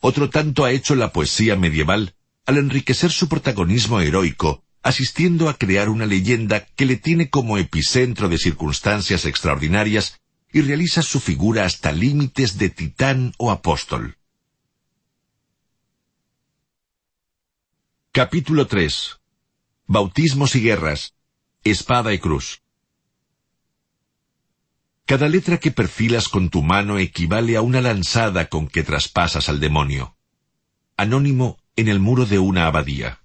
Otro 0.00 0.28
tanto 0.30 0.64
ha 0.64 0.72
hecho 0.72 0.96
la 0.96 1.12
poesía 1.12 1.54
medieval 1.54 2.14
al 2.44 2.58
enriquecer 2.58 3.12
su 3.12 3.28
protagonismo 3.28 4.00
heroico, 4.00 4.64
asistiendo 4.82 5.48
a 5.48 5.54
crear 5.54 5.88
una 5.88 6.06
leyenda 6.06 6.66
que 6.74 6.86
le 6.86 6.96
tiene 6.96 7.30
como 7.30 7.58
epicentro 7.58 8.28
de 8.28 8.38
circunstancias 8.38 9.24
extraordinarias 9.26 10.20
y 10.52 10.62
realiza 10.62 11.02
su 11.02 11.20
figura 11.20 11.64
hasta 11.64 11.92
límites 11.92 12.58
de 12.58 12.68
titán 12.70 13.32
o 13.38 13.52
apóstol. 13.52 14.16
Capítulo 18.14 18.66
3 18.66 19.20
Bautismos 19.86 20.54
y 20.54 20.60
guerras. 20.60 21.14
Espada 21.64 22.12
y 22.12 22.18
cruz. 22.18 22.60
Cada 25.06 25.30
letra 25.30 25.56
que 25.56 25.70
perfilas 25.70 26.28
con 26.28 26.50
tu 26.50 26.62
mano 26.62 26.98
equivale 26.98 27.56
a 27.56 27.62
una 27.62 27.80
lanzada 27.80 28.50
con 28.50 28.68
que 28.68 28.82
traspasas 28.82 29.48
al 29.48 29.60
demonio. 29.60 30.14
Anónimo 30.98 31.58
en 31.74 31.88
el 31.88 32.00
muro 32.00 32.26
de 32.26 32.38
una 32.38 32.66
abadía. 32.66 33.22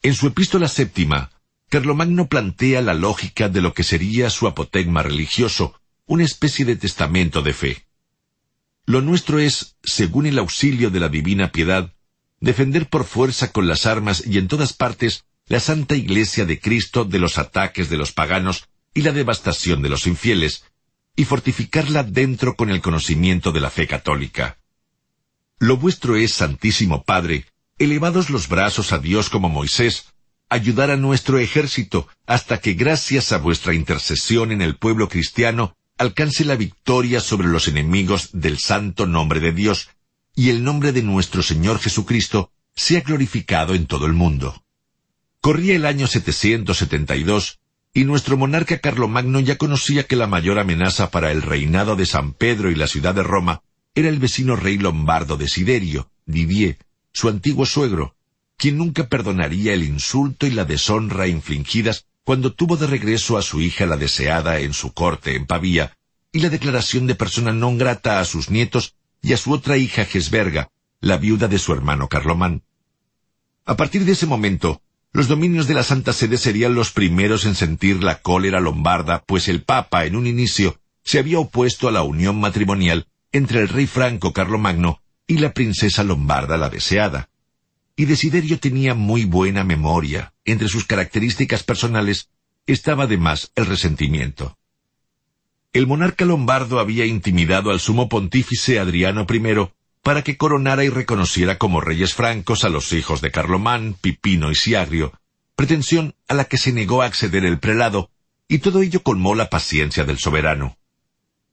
En 0.00 0.14
su 0.14 0.26
epístola 0.26 0.68
séptima, 0.68 1.32
Carlomagno 1.68 2.26
plantea 2.26 2.80
la 2.80 2.94
lógica 2.94 3.50
de 3.50 3.60
lo 3.60 3.74
que 3.74 3.84
sería 3.84 4.30
su 4.30 4.46
apotegma 4.46 5.02
religioso, 5.02 5.78
una 6.06 6.24
especie 6.24 6.64
de 6.64 6.76
testamento 6.76 7.42
de 7.42 7.52
fe. 7.52 7.86
Lo 8.86 9.02
nuestro 9.02 9.40
es, 9.40 9.76
según 9.82 10.24
el 10.24 10.38
auxilio 10.38 10.88
de 10.88 11.00
la 11.00 11.10
divina 11.10 11.52
piedad, 11.52 11.92
defender 12.40 12.88
por 12.88 13.04
fuerza 13.04 13.52
con 13.52 13.66
las 13.66 13.86
armas 13.86 14.22
y 14.26 14.38
en 14.38 14.48
todas 14.48 14.72
partes 14.72 15.24
la 15.48 15.60
Santa 15.60 15.94
Iglesia 15.94 16.44
de 16.44 16.60
Cristo 16.60 17.04
de 17.04 17.18
los 17.18 17.38
ataques 17.38 17.88
de 17.88 17.96
los 17.96 18.12
paganos 18.12 18.68
y 18.94 19.02
la 19.02 19.12
devastación 19.12 19.82
de 19.82 19.88
los 19.88 20.06
infieles, 20.06 20.64
y 21.14 21.24
fortificarla 21.24 22.02
dentro 22.02 22.56
con 22.56 22.70
el 22.70 22.80
conocimiento 22.80 23.52
de 23.52 23.60
la 23.60 23.70
fe 23.70 23.86
católica. 23.86 24.58
Lo 25.58 25.76
vuestro 25.76 26.16
es, 26.16 26.32
Santísimo 26.32 27.04
Padre, 27.04 27.46
elevados 27.78 28.28
los 28.28 28.48
brazos 28.48 28.92
a 28.92 28.98
Dios 28.98 29.30
como 29.30 29.48
Moisés, 29.48 30.12
ayudar 30.48 30.90
a 30.90 30.96
nuestro 30.96 31.38
ejército 31.38 32.06
hasta 32.26 32.58
que 32.58 32.74
gracias 32.74 33.32
a 33.32 33.38
vuestra 33.38 33.74
intercesión 33.74 34.52
en 34.52 34.62
el 34.62 34.76
pueblo 34.76 35.08
cristiano 35.08 35.76
alcance 35.98 36.44
la 36.44 36.56
victoria 36.56 37.20
sobre 37.20 37.48
los 37.48 37.68
enemigos 37.68 38.30
del 38.32 38.58
santo 38.58 39.06
nombre 39.06 39.40
de 39.40 39.52
Dios, 39.52 39.88
y 40.36 40.50
el 40.50 40.62
nombre 40.62 40.92
de 40.92 41.02
nuestro 41.02 41.42
Señor 41.42 41.80
Jesucristo 41.80 42.52
sea 42.76 43.00
glorificado 43.00 43.74
en 43.74 43.86
todo 43.86 44.04
el 44.04 44.12
mundo. 44.12 44.62
Corría 45.40 45.74
el 45.74 45.86
año 45.86 46.06
772, 46.06 47.58
y 47.94 48.04
nuestro 48.04 48.36
monarca 48.36 48.78
Carlomagno 48.78 49.40
ya 49.40 49.56
conocía 49.56 50.06
que 50.06 50.14
la 50.14 50.26
mayor 50.26 50.58
amenaza 50.58 51.10
para 51.10 51.32
el 51.32 51.40
reinado 51.40 51.96
de 51.96 52.04
San 52.04 52.34
Pedro 52.34 52.70
y 52.70 52.74
la 52.74 52.86
ciudad 52.86 53.14
de 53.14 53.22
Roma 53.22 53.62
era 53.94 54.10
el 54.10 54.18
vecino 54.18 54.56
rey 54.56 54.76
lombardo 54.76 55.38
Desiderio, 55.38 56.10
Didier, 56.26 56.76
su 57.14 57.30
antiguo 57.30 57.64
suegro, 57.64 58.14
quien 58.58 58.76
nunca 58.76 59.08
perdonaría 59.08 59.72
el 59.72 59.84
insulto 59.84 60.46
y 60.46 60.50
la 60.50 60.66
deshonra 60.66 61.28
infligidas 61.28 62.04
cuando 62.24 62.52
tuvo 62.52 62.76
de 62.76 62.86
regreso 62.86 63.38
a 63.38 63.42
su 63.42 63.62
hija 63.62 63.86
la 63.86 63.96
deseada 63.96 64.60
en 64.60 64.74
su 64.74 64.92
corte 64.92 65.34
en 65.34 65.46
Pavía, 65.46 65.96
y 66.30 66.40
la 66.40 66.50
declaración 66.50 67.06
de 67.06 67.14
persona 67.14 67.52
non 67.56 67.78
grata 67.78 68.20
a 68.20 68.26
sus 68.26 68.50
nietos 68.50 68.95
y 69.22 69.32
a 69.32 69.36
su 69.36 69.52
otra 69.52 69.76
hija 69.76 70.04
Gesberga, 70.04 70.70
la 71.00 71.16
viuda 71.16 71.48
de 71.48 71.58
su 71.58 71.72
hermano 71.72 72.08
Carlomán. 72.08 72.62
A 73.64 73.76
partir 73.76 74.04
de 74.04 74.12
ese 74.12 74.26
momento, 74.26 74.82
los 75.12 75.28
dominios 75.28 75.66
de 75.66 75.74
la 75.74 75.82
Santa 75.82 76.12
Sede 76.12 76.36
serían 76.36 76.74
los 76.74 76.92
primeros 76.92 77.46
en 77.46 77.54
sentir 77.54 78.02
la 78.02 78.20
cólera 78.20 78.60
lombarda, 78.60 79.24
pues 79.26 79.48
el 79.48 79.62
Papa, 79.62 80.04
en 80.04 80.14
un 80.14 80.26
inicio, 80.26 80.78
se 81.02 81.18
había 81.18 81.38
opuesto 81.38 81.88
a 81.88 81.92
la 81.92 82.02
unión 82.02 82.38
matrimonial 82.38 83.06
entre 83.32 83.60
el 83.60 83.68
rey 83.68 83.86
franco 83.86 84.32
Carlomagno 84.32 85.00
y 85.26 85.38
la 85.38 85.52
princesa 85.52 86.04
lombarda 86.04 86.56
la 86.56 86.68
deseada. 86.68 87.30
Y 87.96 88.04
Desiderio 88.04 88.58
tenía 88.58 88.94
muy 88.94 89.24
buena 89.24 89.64
memoria. 89.64 90.34
Entre 90.44 90.68
sus 90.68 90.84
características 90.84 91.62
personales 91.62 92.28
estaba 92.66 93.04
además 93.04 93.52
el 93.54 93.66
resentimiento. 93.66 94.58
El 95.76 95.86
monarca 95.86 96.24
lombardo 96.24 96.80
había 96.80 97.04
intimidado 97.04 97.70
al 97.70 97.80
sumo 97.80 98.08
pontífice 98.08 98.78
Adriano 98.78 99.26
I 99.30 99.68
para 100.02 100.24
que 100.24 100.38
coronara 100.38 100.84
y 100.84 100.88
reconociera 100.88 101.58
como 101.58 101.82
reyes 101.82 102.14
francos 102.14 102.64
a 102.64 102.70
los 102.70 102.94
hijos 102.94 103.20
de 103.20 103.30
Carlomán, 103.30 103.94
Pipino 104.00 104.50
y 104.50 104.54
Siagrio, 104.54 105.12
pretensión 105.54 106.14
a 106.28 106.32
la 106.32 106.46
que 106.46 106.56
se 106.56 106.72
negó 106.72 107.02
a 107.02 107.04
acceder 107.04 107.44
el 107.44 107.58
prelado, 107.58 108.10
y 108.48 108.60
todo 108.60 108.80
ello 108.80 109.02
colmó 109.02 109.34
la 109.34 109.50
paciencia 109.50 110.04
del 110.04 110.18
soberano. 110.18 110.78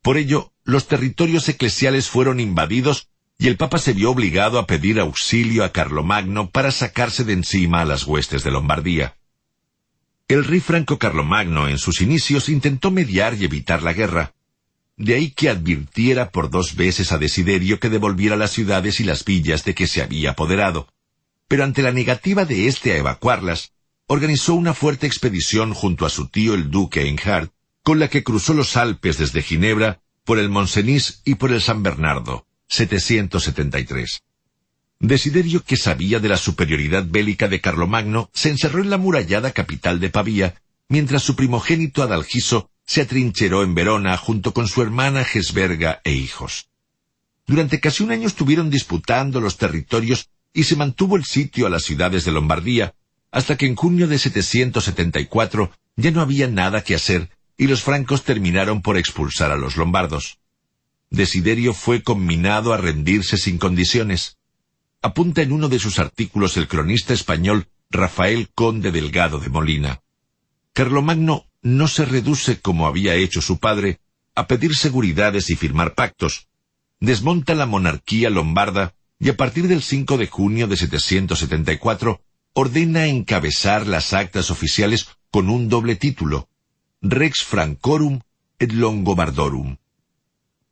Por 0.01 0.15
ello, 0.15 0.53
los 0.63 0.87
territorios 0.87 1.49
eclesiales 1.49 2.07
fueron 2.07 2.39
invadidos 2.39 3.09
y 3.37 3.49
el 3.49 3.57
Papa 3.57 3.77
se 3.77 3.91
vio 3.91 4.09
obligado 4.09 4.57
a 4.57 4.67
pedir 4.67 5.01
auxilio 5.01 5.65
a 5.65 5.73
Carlomagno 5.73 6.49
para 6.49 6.71
sacarse 6.71 7.25
de 7.25 7.33
encima 7.33 7.81
a 7.81 7.85
las 7.85 8.07
huestes 8.07 8.41
de 8.45 8.51
Lombardía. 8.51 9.17
El 10.27 10.45
rey 10.45 10.61
Franco 10.61 10.97
Carlomagno 10.97 11.67
en 11.67 11.77
sus 11.77 12.01
inicios 12.01 12.47
intentó 12.49 12.91
mediar 12.91 13.35
y 13.35 13.43
evitar 13.43 13.83
la 13.83 13.93
guerra, 13.93 14.33
de 14.95 15.15
ahí 15.15 15.31
que 15.31 15.49
advirtiera 15.49 16.31
por 16.31 16.49
dos 16.49 16.75
veces 16.75 17.11
a 17.11 17.17
Desiderio 17.17 17.79
que 17.79 17.89
devolviera 17.89 18.35
las 18.35 18.51
ciudades 18.51 18.99
y 18.99 19.03
las 19.03 19.25
villas 19.25 19.65
de 19.65 19.75
que 19.75 19.87
se 19.87 20.01
había 20.01 20.31
apoderado. 20.31 20.87
Pero 21.47 21.63
ante 21.63 21.81
la 21.81 21.91
negativa 21.91 22.45
de 22.45 22.67
éste 22.67 22.93
a 22.93 22.97
evacuarlas, 22.97 23.73
organizó 24.07 24.53
una 24.53 24.73
fuerte 24.73 25.07
expedición 25.07 25.73
junto 25.73 26.05
a 26.05 26.09
su 26.09 26.29
tío 26.29 26.53
el 26.53 26.71
duque 26.71 27.01
Einhard, 27.01 27.49
con 27.83 27.99
la 27.99 28.07
que 28.07 28.23
cruzó 28.23 28.53
los 28.53 28.77
Alpes 28.77 29.17
desde 29.17 29.41
Ginebra, 29.41 30.01
por 30.23 30.39
el 30.39 30.49
Moncenis 30.49 31.21
y 31.25 31.35
por 31.35 31.51
el 31.51 31.61
San 31.61 31.83
Bernardo, 31.83 32.47
773. 32.69 34.23
Desiderio, 34.99 35.63
que 35.63 35.77
sabía 35.77 36.19
de 36.19 36.29
la 36.29 36.37
superioridad 36.37 37.05
bélica 37.05 37.47
de 37.47 37.61
Carlomagno, 37.61 38.29
se 38.33 38.49
encerró 38.49 38.81
en 38.81 38.89
la 38.89 38.97
murallada 38.97 39.51
capital 39.51 39.99
de 39.99 40.09
Pavía, 40.09 40.55
mientras 40.87 41.23
su 41.23 41.35
primogénito 41.35 42.03
Adalgiso 42.03 42.69
se 42.85 43.01
atrincheró 43.01 43.63
en 43.63 43.75
Verona 43.75 44.15
junto 44.17 44.53
con 44.53 44.67
su 44.67 44.81
hermana 44.81 45.23
Gesberga 45.23 46.01
e 46.03 46.13
hijos. 46.13 46.67
Durante 47.45 47.79
casi 47.79 48.03
un 48.03 48.11
año 48.11 48.27
estuvieron 48.27 48.69
disputando 48.69 49.41
los 49.41 49.57
territorios 49.57 50.29
y 50.53 50.63
se 50.63 50.75
mantuvo 50.75 51.17
el 51.17 51.25
sitio 51.25 51.67
a 51.67 51.69
las 51.69 51.83
ciudades 51.83 52.25
de 52.25 52.31
Lombardía, 52.31 52.93
hasta 53.31 53.57
que 53.57 53.65
en 53.65 53.75
junio 53.75 54.07
de 54.07 54.19
774 54.19 55.71
ya 55.95 56.11
no 56.11 56.21
había 56.21 56.47
nada 56.47 56.83
que 56.83 56.95
hacer 56.95 57.29
y 57.57 57.67
los 57.67 57.81
francos 57.81 58.23
terminaron 58.23 58.81
por 58.81 58.97
expulsar 58.97 59.51
a 59.51 59.57
los 59.57 59.75
lombardos. 59.77 60.39
Desiderio 61.09 61.73
fue 61.73 62.01
conminado 62.01 62.73
a 62.73 62.77
rendirse 62.77 63.37
sin 63.37 63.57
condiciones. 63.57 64.37
Apunta 65.05 65.41
en 65.41 65.51
uno 65.51 65.67
de 65.67 65.79
sus 65.79 65.99
artículos 65.99 66.55
el 66.55 66.69
cronista 66.69 67.13
español 67.13 67.67
Rafael 67.89 68.47
Conde 68.55 68.89
Delgado 68.89 69.37
de 69.37 69.49
Molina. 69.49 70.01
Carlomagno 70.71 71.45
no 71.61 71.89
se 71.89 72.05
reduce, 72.05 72.61
como 72.61 72.87
había 72.87 73.15
hecho 73.15 73.41
su 73.41 73.59
padre, 73.59 73.99
a 74.33 74.47
pedir 74.47 74.77
seguridades 74.77 75.49
y 75.49 75.57
firmar 75.57 75.93
pactos. 75.93 76.47
Desmonta 77.01 77.53
la 77.53 77.65
monarquía 77.65 78.29
lombarda 78.29 78.95
y 79.19 79.27
a 79.27 79.35
partir 79.35 79.67
del 79.67 79.81
5 79.81 80.17
de 80.17 80.27
junio 80.27 80.67
de 80.67 80.77
774 80.77 82.21
ordena 82.53 83.07
encabezar 83.07 83.85
las 83.85 84.13
actas 84.13 84.51
oficiales 84.51 85.09
con 85.31 85.49
un 85.49 85.67
doble 85.67 85.97
título, 85.97 86.47
Rex 87.01 87.43
Francorum 87.43 88.21
et 88.57 88.71
Longobardorum. 88.71 89.75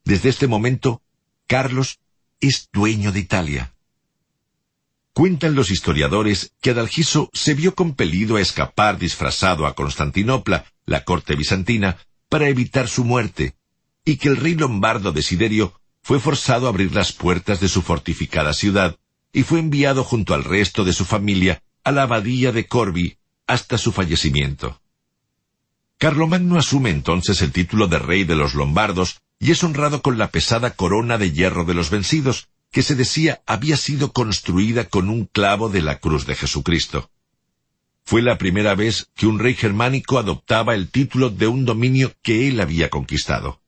Desde 0.05 0.29
este 0.29 0.47
momento, 0.47 1.01
Carlos 1.47 1.99
es 2.39 2.69
dueño 2.71 3.11
de 3.11 3.19
Italia. 3.19 3.73
Cuentan 5.13 5.55
los 5.55 5.71
historiadores 5.71 6.53
que 6.61 6.71
Adalgiso 6.71 7.29
se 7.33 7.53
vio 7.53 7.75
compelido 7.75 8.37
a 8.37 8.41
escapar 8.41 8.97
disfrazado 8.97 9.65
a 9.65 9.75
Constantinopla, 9.75 10.65
la 10.85 11.03
corte 11.03 11.35
bizantina, 11.35 11.97
para 12.29 12.47
evitar 12.47 12.87
su 12.87 13.03
muerte, 13.03 13.55
y 14.05 14.15
que 14.15 14.29
el 14.29 14.37
rey 14.37 14.55
lombardo 14.55 15.11
Desiderio 15.11 15.73
fue 16.01 16.19
forzado 16.19 16.65
a 16.65 16.69
abrir 16.69 16.95
las 16.95 17.11
puertas 17.11 17.59
de 17.59 17.67
su 17.67 17.81
fortificada 17.81 18.53
ciudad, 18.53 18.97
y 19.33 19.43
fue 19.43 19.59
enviado 19.59 20.05
junto 20.05 20.33
al 20.33 20.45
resto 20.45 20.85
de 20.85 20.93
su 20.93 21.03
familia 21.03 21.61
a 21.83 21.91
la 21.91 22.03
abadía 22.03 22.53
de 22.53 22.67
Corby 22.67 23.17
hasta 23.47 23.77
su 23.77 23.91
fallecimiento. 23.91 24.81
Carlomagno 25.97 26.57
asume 26.57 26.89
entonces 26.89 27.41
el 27.41 27.51
título 27.51 27.87
de 27.87 27.99
rey 27.99 28.23
de 28.23 28.35
los 28.35 28.55
lombardos 28.55 29.21
y 29.39 29.51
es 29.51 29.63
honrado 29.63 30.01
con 30.01 30.17
la 30.17 30.31
pesada 30.31 30.71
corona 30.71 31.17
de 31.17 31.31
hierro 31.31 31.65
de 31.65 31.73
los 31.73 31.89
vencidos, 31.89 32.47
que 32.71 32.83
se 32.83 32.95
decía 32.95 33.41
había 33.45 33.77
sido 33.77 34.13
construida 34.13 34.85
con 34.85 35.09
un 35.09 35.25
clavo 35.25 35.69
de 35.69 35.81
la 35.81 35.99
cruz 35.99 36.25
de 36.25 36.35
Jesucristo. 36.35 37.11
Fue 38.03 38.21
la 38.21 38.37
primera 38.37 38.75
vez 38.75 39.09
que 39.15 39.27
un 39.27 39.39
rey 39.39 39.53
germánico 39.53 40.17
adoptaba 40.17 40.73
el 40.73 40.89
título 40.89 41.29
de 41.29 41.47
un 41.47 41.65
dominio 41.65 42.13
que 42.21 42.47
él 42.47 42.59
había 42.59 42.89
conquistado. 42.89 43.61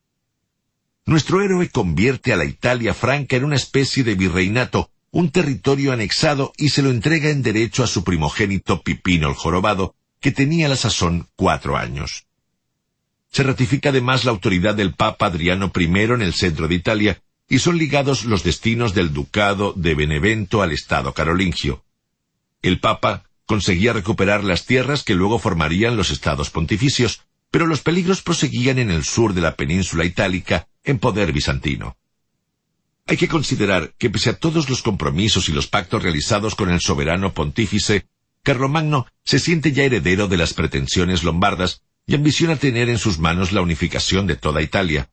Nuestro 1.06 1.42
héroe 1.42 1.68
convierte 1.68 2.32
a 2.32 2.36
la 2.36 2.46
Italia 2.46 2.94
franca 2.94 3.36
en 3.36 3.44
una 3.44 3.56
especie 3.56 4.04
de 4.04 4.14
virreinato, 4.14 4.90
un 5.10 5.30
territorio 5.30 5.92
anexado 5.92 6.52
y 6.56 6.70
se 6.70 6.82
lo 6.82 6.90
entrega 6.90 7.28
en 7.28 7.42
derecho 7.42 7.84
a 7.84 7.86
su 7.86 8.04
primogénito 8.04 8.82
Pipino 8.82 9.28
el 9.28 9.34
Jorobado, 9.34 9.94
que 10.18 10.32
tenía 10.32 10.68
la 10.68 10.76
sazón 10.76 11.28
cuatro 11.36 11.76
años. 11.76 12.26
Se 13.30 13.42
ratifica 13.42 13.90
además 13.90 14.24
la 14.24 14.30
autoridad 14.30 14.74
del 14.74 14.94
Papa 14.94 15.26
Adriano 15.26 15.70
I 15.76 15.84
en 15.84 16.22
el 16.22 16.34
centro 16.34 16.68
de 16.68 16.76
Italia, 16.76 17.20
y 17.48 17.58
son 17.58 17.78
ligados 17.78 18.24
los 18.24 18.42
destinos 18.42 18.94
del 18.94 19.12
ducado 19.12 19.72
de 19.76 19.94
Benevento 19.94 20.62
al 20.62 20.72
Estado 20.72 21.12
carolingio. 21.12 21.84
El 22.62 22.80
Papa 22.80 23.24
conseguía 23.46 23.92
recuperar 23.92 24.42
las 24.44 24.64
tierras 24.64 25.02
que 25.02 25.14
luego 25.14 25.38
formarían 25.38 25.96
los 25.96 26.10
estados 26.10 26.50
pontificios, 26.50 27.22
pero 27.50 27.66
los 27.66 27.80
peligros 27.80 28.22
proseguían 28.22 28.78
en 28.78 28.90
el 28.90 29.04
sur 29.04 29.34
de 29.34 29.42
la 29.42 29.54
península 29.54 30.04
itálica, 30.04 30.66
en 30.82 30.98
poder 30.98 31.32
bizantino. 31.32 31.96
Hay 33.06 33.18
que 33.18 33.28
considerar 33.28 33.92
que 33.98 34.08
pese 34.08 34.30
a 34.30 34.38
todos 34.38 34.70
los 34.70 34.80
compromisos 34.80 35.48
y 35.48 35.52
los 35.52 35.66
pactos 35.66 36.02
realizados 36.02 36.54
con 36.54 36.70
el 36.70 36.80
soberano 36.80 37.34
pontífice, 37.34 38.06
Carlomagno 38.42 39.06
se 39.24 39.38
siente 39.38 39.72
ya 39.72 39.84
heredero 39.84 40.26
de 40.26 40.38
las 40.38 40.54
pretensiones 40.54 41.22
lombardas 41.22 41.82
y 42.06 42.14
ambiciona 42.14 42.56
tener 42.56 42.88
en 42.88 42.98
sus 42.98 43.18
manos 43.18 43.52
la 43.52 43.60
unificación 43.60 44.26
de 44.26 44.36
toda 44.36 44.62
Italia. 44.62 45.10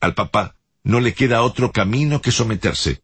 Al 0.00 0.14
Papa 0.14 0.56
no 0.84 1.00
le 1.00 1.14
queda 1.14 1.42
otro 1.42 1.72
camino 1.72 2.20
que 2.20 2.32
someterse. 2.32 3.00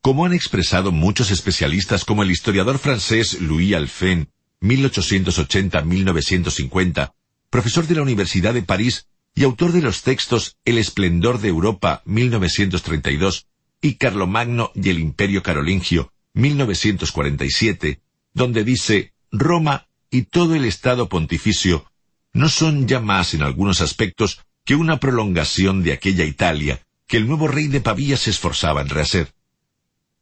Como 0.00 0.24
han 0.24 0.32
expresado 0.32 0.92
muchos 0.92 1.30
especialistas 1.30 2.04
como 2.04 2.22
el 2.22 2.30
historiador 2.30 2.78
francés 2.78 3.40
Louis 3.40 3.74
Alphen 3.74 4.28
1880-1950, 4.60 7.12
profesor 7.50 7.86
de 7.86 7.94
la 7.94 8.02
Universidad 8.02 8.54
de 8.54 8.62
París 8.62 9.06
y 9.34 9.44
autor 9.44 9.72
de 9.72 9.82
los 9.82 10.02
textos 10.02 10.56
El 10.64 10.78
esplendor 10.78 11.40
de 11.40 11.48
Europa, 11.48 12.02
1932, 12.04 13.46
y 13.82 13.94
Carlomagno 13.94 14.72
y 14.74 14.90
el 14.90 14.98
Imperio 14.98 15.42
Carolingio, 15.42 16.12
1947, 16.34 18.00
donde 18.34 18.64
dice 18.64 19.14
Roma 19.32 19.86
y 20.10 20.22
todo 20.22 20.54
el 20.54 20.64
Estado 20.64 21.08
pontificio 21.08 21.86
no 22.32 22.48
son 22.48 22.86
ya 22.86 23.00
más 23.00 23.34
en 23.34 23.42
algunos 23.42 23.80
aspectos 23.80 24.40
que 24.64 24.76
una 24.76 25.00
prolongación 25.00 25.82
de 25.82 25.92
aquella 25.92 26.24
Italia 26.24 26.80
que 27.10 27.16
el 27.16 27.26
nuevo 27.26 27.48
rey 27.48 27.66
de 27.66 27.80
Pavía 27.80 28.16
se 28.16 28.30
esforzaba 28.30 28.80
en 28.82 28.88
rehacer. 28.88 29.34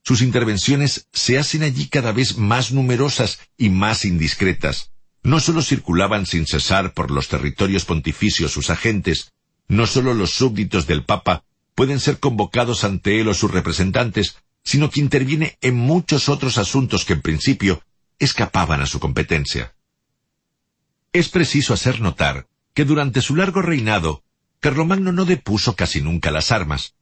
Sus 0.03 0.23
intervenciones 0.23 1.07
se 1.13 1.39
hacen 1.39 1.63
allí 1.63 1.89
cada 1.89 2.13
vez 2.13 2.39
más 2.39 2.73
numerosas 2.73 3.41
y 3.59 3.69
más 3.69 4.07
indiscretas. 4.07 4.91
No 5.23 5.39
sólo 5.39 5.61
circulaban 5.61 6.25
sin 6.25 6.47
cesar 6.47 6.95
por 6.95 7.11
los 7.11 7.29
territorios 7.29 7.85
pontificios 7.85 8.53
sus 8.53 8.71
agentes, 8.71 9.35
no 9.69 9.87
sólo 9.87 10.15
los 10.15 10.31
súbditos 10.31 10.87
del 10.87 11.05
Papa 11.05 11.45
pueden 11.75 12.01
ser 12.01 12.21
convocados 12.21 12.85
ante 12.85 13.21
él 13.21 13.29
o 13.29 13.35
sus 13.35 13.51
representantes, 13.51 14.39
sino 14.65 14.89
que 14.89 15.01
interviene 15.01 15.59
en 15.61 15.77
muchos 15.77 16.31
otros 16.31 16.57
asuntos 16.57 17.05
que 17.05 17.13
en 17.13 17.21
principio 17.21 17.83
escapaban 18.19 18.81
a 18.81 18.87
su 18.87 18.99
competencia. 18.99 19.75
Es 21.13 21.29
preciso 21.29 21.75
hacer 21.75 22.01
notar 22.01 22.47
que 22.73 22.87
durante 22.87 23.21
su 23.21 23.37
largo 23.37 23.61
reinado, 23.61 24.23
Carlomagno 24.61 25.13
no 25.13 25.25
depuso 25.25 25.77
casi 25.77 26.01
nunca 26.01 26.31
las 26.31 26.51
armas. 26.51 26.95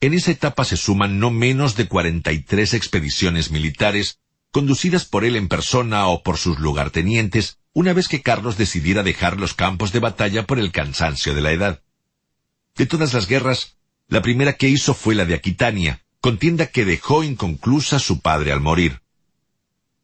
En 0.00 0.12
esa 0.12 0.30
etapa 0.30 0.64
se 0.64 0.76
suman 0.76 1.18
no 1.18 1.30
menos 1.30 1.76
de 1.76 1.88
cuarenta 1.88 2.32
y 2.32 2.40
tres 2.40 2.74
expediciones 2.74 3.50
militares, 3.50 4.20
conducidas 4.50 5.04
por 5.04 5.24
él 5.24 5.36
en 5.36 5.48
persona 5.48 6.06
o 6.08 6.22
por 6.22 6.36
sus 6.36 6.58
lugartenientes, 6.58 7.58
una 7.72 7.92
vez 7.92 8.06
que 8.06 8.22
Carlos 8.22 8.58
decidiera 8.58 9.02
dejar 9.02 9.40
los 9.40 9.54
campos 9.54 9.92
de 9.92 10.00
batalla 10.00 10.46
por 10.46 10.58
el 10.58 10.72
cansancio 10.72 11.34
de 11.34 11.40
la 11.40 11.52
edad. 11.52 11.82
De 12.76 12.86
todas 12.86 13.14
las 13.14 13.26
guerras, 13.26 13.78
la 14.08 14.20
primera 14.20 14.52
que 14.52 14.68
hizo 14.68 14.94
fue 14.94 15.14
la 15.14 15.24
de 15.24 15.34
Aquitania, 15.34 16.02
contienda 16.20 16.66
que 16.66 16.84
dejó 16.84 17.24
inconclusa 17.24 17.98
su 17.98 18.20
padre 18.20 18.52
al 18.52 18.60
morir. 18.60 19.00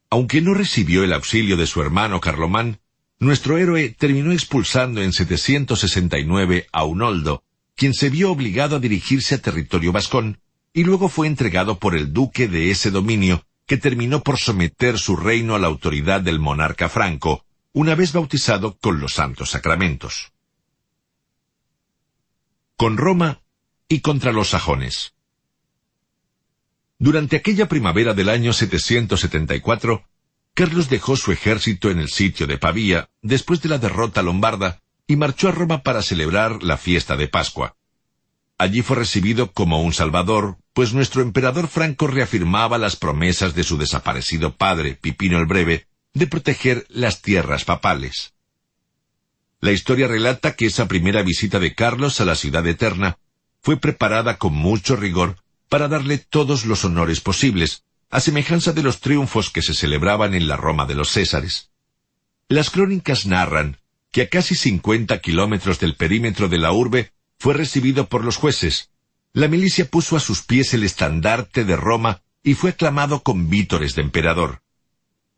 Aunque 0.08 0.40
no 0.40 0.54
recibió 0.54 1.04
el 1.04 1.12
auxilio 1.12 1.56
de 1.56 1.66
su 1.66 1.80
hermano 1.82 2.20
Carlomán, 2.20 2.80
nuestro 3.20 3.58
héroe 3.58 3.94
terminó 3.96 4.32
expulsando 4.32 5.02
en 5.02 5.12
769 5.12 6.66
a 6.72 6.84
Unoldo, 6.84 7.44
quien 7.76 7.94
se 7.94 8.10
vio 8.10 8.32
obligado 8.32 8.76
a 8.76 8.80
dirigirse 8.80 9.36
a 9.36 9.38
territorio 9.38 9.92
vascón, 9.92 10.40
y 10.72 10.84
luego 10.84 11.08
fue 11.08 11.26
entregado 11.26 11.78
por 11.78 11.94
el 11.94 12.12
duque 12.12 12.48
de 12.48 12.70
ese 12.70 12.90
dominio, 12.90 13.44
que 13.66 13.76
terminó 13.76 14.22
por 14.22 14.38
someter 14.38 14.98
su 14.98 15.16
reino 15.16 15.54
a 15.54 15.58
la 15.58 15.68
autoridad 15.68 16.22
del 16.22 16.40
monarca 16.40 16.88
franco, 16.88 17.44
una 17.72 17.94
vez 17.94 18.12
bautizado 18.12 18.78
con 18.78 19.00
los 19.00 19.12
santos 19.12 19.50
sacramentos. 19.50 20.32
Con 22.76 22.96
Roma 22.96 23.42
y 23.86 24.00
contra 24.00 24.32
los 24.32 24.48
sajones. 24.48 25.14
Durante 26.98 27.36
aquella 27.36 27.68
primavera 27.68 28.14
del 28.14 28.28
año 28.28 28.52
774, 28.52 30.04
Carlos 30.60 30.90
dejó 30.90 31.16
su 31.16 31.32
ejército 31.32 31.90
en 31.90 32.00
el 32.00 32.10
sitio 32.10 32.46
de 32.46 32.58
Pavía 32.58 33.08
después 33.22 33.62
de 33.62 33.70
la 33.70 33.78
derrota 33.78 34.20
lombarda 34.20 34.82
y 35.06 35.16
marchó 35.16 35.48
a 35.48 35.52
Roma 35.52 35.82
para 35.82 36.02
celebrar 36.02 36.62
la 36.62 36.76
fiesta 36.76 37.16
de 37.16 37.28
Pascua. 37.28 37.76
Allí 38.58 38.82
fue 38.82 38.96
recibido 38.96 39.52
como 39.52 39.80
un 39.80 39.94
salvador, 39.94 40.58
pues 40.74 40.92
nuestro 40.92 41.22
emperador 41.22 41.66
Franco 41.66 42.08
reafirmaba 42.08 42.76
las 42.76 42.96
promesas 42.96 43.54
de 43.54 43.64
su 43.64 43.78
desaparecido 43.78 44.54
padre, 44.54 44.98
Pipino 45.00 45.38
el 45.38 45.46
Breve, 45.46 45.86
de 46.12 46.26
proteger 46.26 46.84
las 46.90 47.22
tierras 47.22 47.64
papales. 47.64 48.34
La 49.60 49.72
historia 49.72 50.08
relata 50.08 50.56
que 50.56 50.66
esa 50.66 50.86
primera 50.88 51.22
visita 51.22 51.58
de 51.58 51.74
Carlos 51.74 52.20
a 52.20 52.26
la 52.26 52.34
ciudad 52.34 52.66
eterna 52.66 53.16
fue 53.62 53.78
preparada 53.78 54.36
con 54.36 54.52
mucho 54.52 54.94
rigor 54.94 55.36
para 55.70 55.88
darle 55.88 56.18
todos 56.18 56.66
los 56.66 56.84
honores 56.84 57.22
posibles, 57.22 57.84
a 58.10 58.20
semejanza 58.20 58.72
de 58.72 58.82
los 58.82 59.00
triunfos 59.00 59.50
que 59.50 59.62
se 59.62 59.74
celebraban 59.74 60.34
en 60.34 60.48
la 60.48 60.56
Roma 60.56 60.84
de 60.84 60.94
los 60.94 61.10
Césares. 61.10 61.70
Las 62.48 62.70
crónicas 62.70 63.26
narran 63.26 63.78
que 64.10 64.22
a 64.22 64.28
casi 64.28 64.56
cincuenta 64.56 65.20
kilómetros 65.20 65.78
del 65.78 65.94
perímetro 65.94 66.48
de 66.48 66.58
la 66.58 66.72
urbe 66.72 67.12
fue 67.38 67.54
recibido 67.54 68.08
por 68.08 68.24
los 68.24 68.36
jueces. 68.36 68.90
La 69.32 69.46
milicia 69.46 69.84
puso 69.88 70.16
a 70.16 70.20
sus 70.20 70.42
pies 70.42 70.74
el 70.74 70.82
estandarte 70.82 71.64
de 71.64 71.76
Roma 71.76 72.22
y 72.42 72.54
fue 72.54 72.70
aclamado 72.70 73.22
con 73.22 73.48
vítores 73.48 73.94
de 73.94 74.02
emperador. 74.02 74.62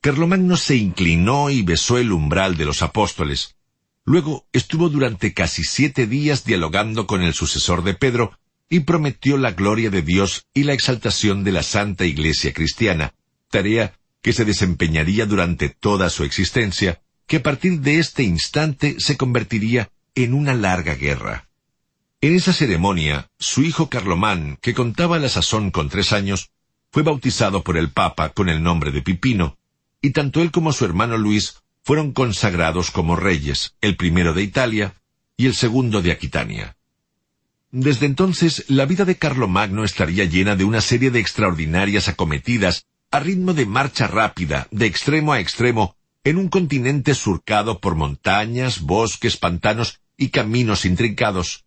Carlomagno 0.00 0.56
se 0.56 0.76
inclinó 0.76 1.50
y 1.50 1.62
besó 1.62 1.98
el 1.98 2.10
umbral 2.10 2.56
de 2.56 2.64
los 2.64 2.82
apóstoles. 2.82 3.56
Luego 4.04 4.46
estuvo 4.52 4.88
durante 4.88 5.34
casi 5.34 5.62
siete 5.62 6.06
días 6.06 6.44
dialogando 6.44 7.06
con 7.06 7.22
el 7.22 7.34
sucesor 7.34 7.84
de 7.84 7.94
Pedro 7.94 8.38
y 8.72 8.80
prometió 8.80 9.36
la 9.36 9.50
gloria 9.50 9.90
de 9.90 10.00
Dios 10.00 10.46
y 10.54 10.62
la 10.62 10.72
exaltación 10.72 11.44
de 11.44 11.52
la 11.52 11.62
Santa 11.62 12.06
Iglesia 12.06 12.54
cristiana, 12.54 13.12
tarea 13.50 13.98
que 14.22 14.32
se 14.32 14.46
desempeñaría 14.46 15.26
durante 15.26 15.68
toda 15.68 16.08
su 16.08 16.24
existencia, 16.24 17.02
que 17.26 17.36
a 17.36 17.42
partir 17.42 17.80
de 17.80 17.98
este 17.98 18.22
instante 18.22 18.96
se 18.98 19.18
convertiría 19.18 19.90
en 20.14 20.32
una 20.32 20.54
larga 20.54 20.94
guerra. 20.94 21.50
En 22.22 22.34
esa 22.34 22.54
ceremonia, 22.54 23.28
su 23.38 23.62
hijo 23.62 23.90
Carlomán, 23.90 24.56
que 24.62 24.72
contaba 24.72 25.18
la 25.18 25.28
sazón 25.28 25.70
con 25.70 25.90
tres 25.90 26.14
años, 26.14 26.48
fue 26.90 27.02
bautizado 27.02 27.62
por 27.62 27.76
el 27.76 27.90
Papa 27.90 28.30
con 28.30 28.48
el 28.48 28.62
nombre 28.62 28.90
de 28.90 29.02
Pipino, 29.02 29.58
y 30.00 30.12
tanto 30.12 30.40
él 30.40 30.50
como 30.50 30.72
su 30.72 30.86
hermano 30.86 31.18
Luis 31.18 31.56
fueron 31.84 32.12
consagrados 32.12 32.90
como 32.90 33.16
reyes, 33.16 33.74
el 33.82 33.96
primero 33.96 34.32
de 34.32 34.44
Italia 34.44 34.94
y 35.36 35.44
el 35.44 35.54
segundo 35.54 36.00
de 36.00 36.12
Aquitania. 36.12 36.78
Desde 37.72 38.04
entonces, 38.04 38.66
la 38.68 38.84
vida 38.84 39.06
de 39.06 39.16
Carlomagno 39.16 39.82
estaría 39.82 40.26
llena 40.26 40.56
de 40.56 40.64
una 40.64 40.82
serie 40.82 41.10
de 41.10 41.20
extraordinarias 41.20 42.06
acometidas 42.06 42.84
a 43.10 43.18
ritmo 43.18 43.54
de 43.54 43.64
marcha 43.64 44.06
rápida, 44.06 44.68
de 44.70 44.84
extremo 44.84 45.32
a 45.32 45.40
extremo, 45.40 45.96
en 46.22 46.36
un 46.36 46.48
continente 46.48 47.14
surcado 47.14 47.80
por 47.80 47.94
montañas, 47.94 48.82
bosques, 48.82 49.38
pantanos 49.38 50.00
y 50.18 50.28
caminos 50.28 50.84
intrincados. 50.84 51.64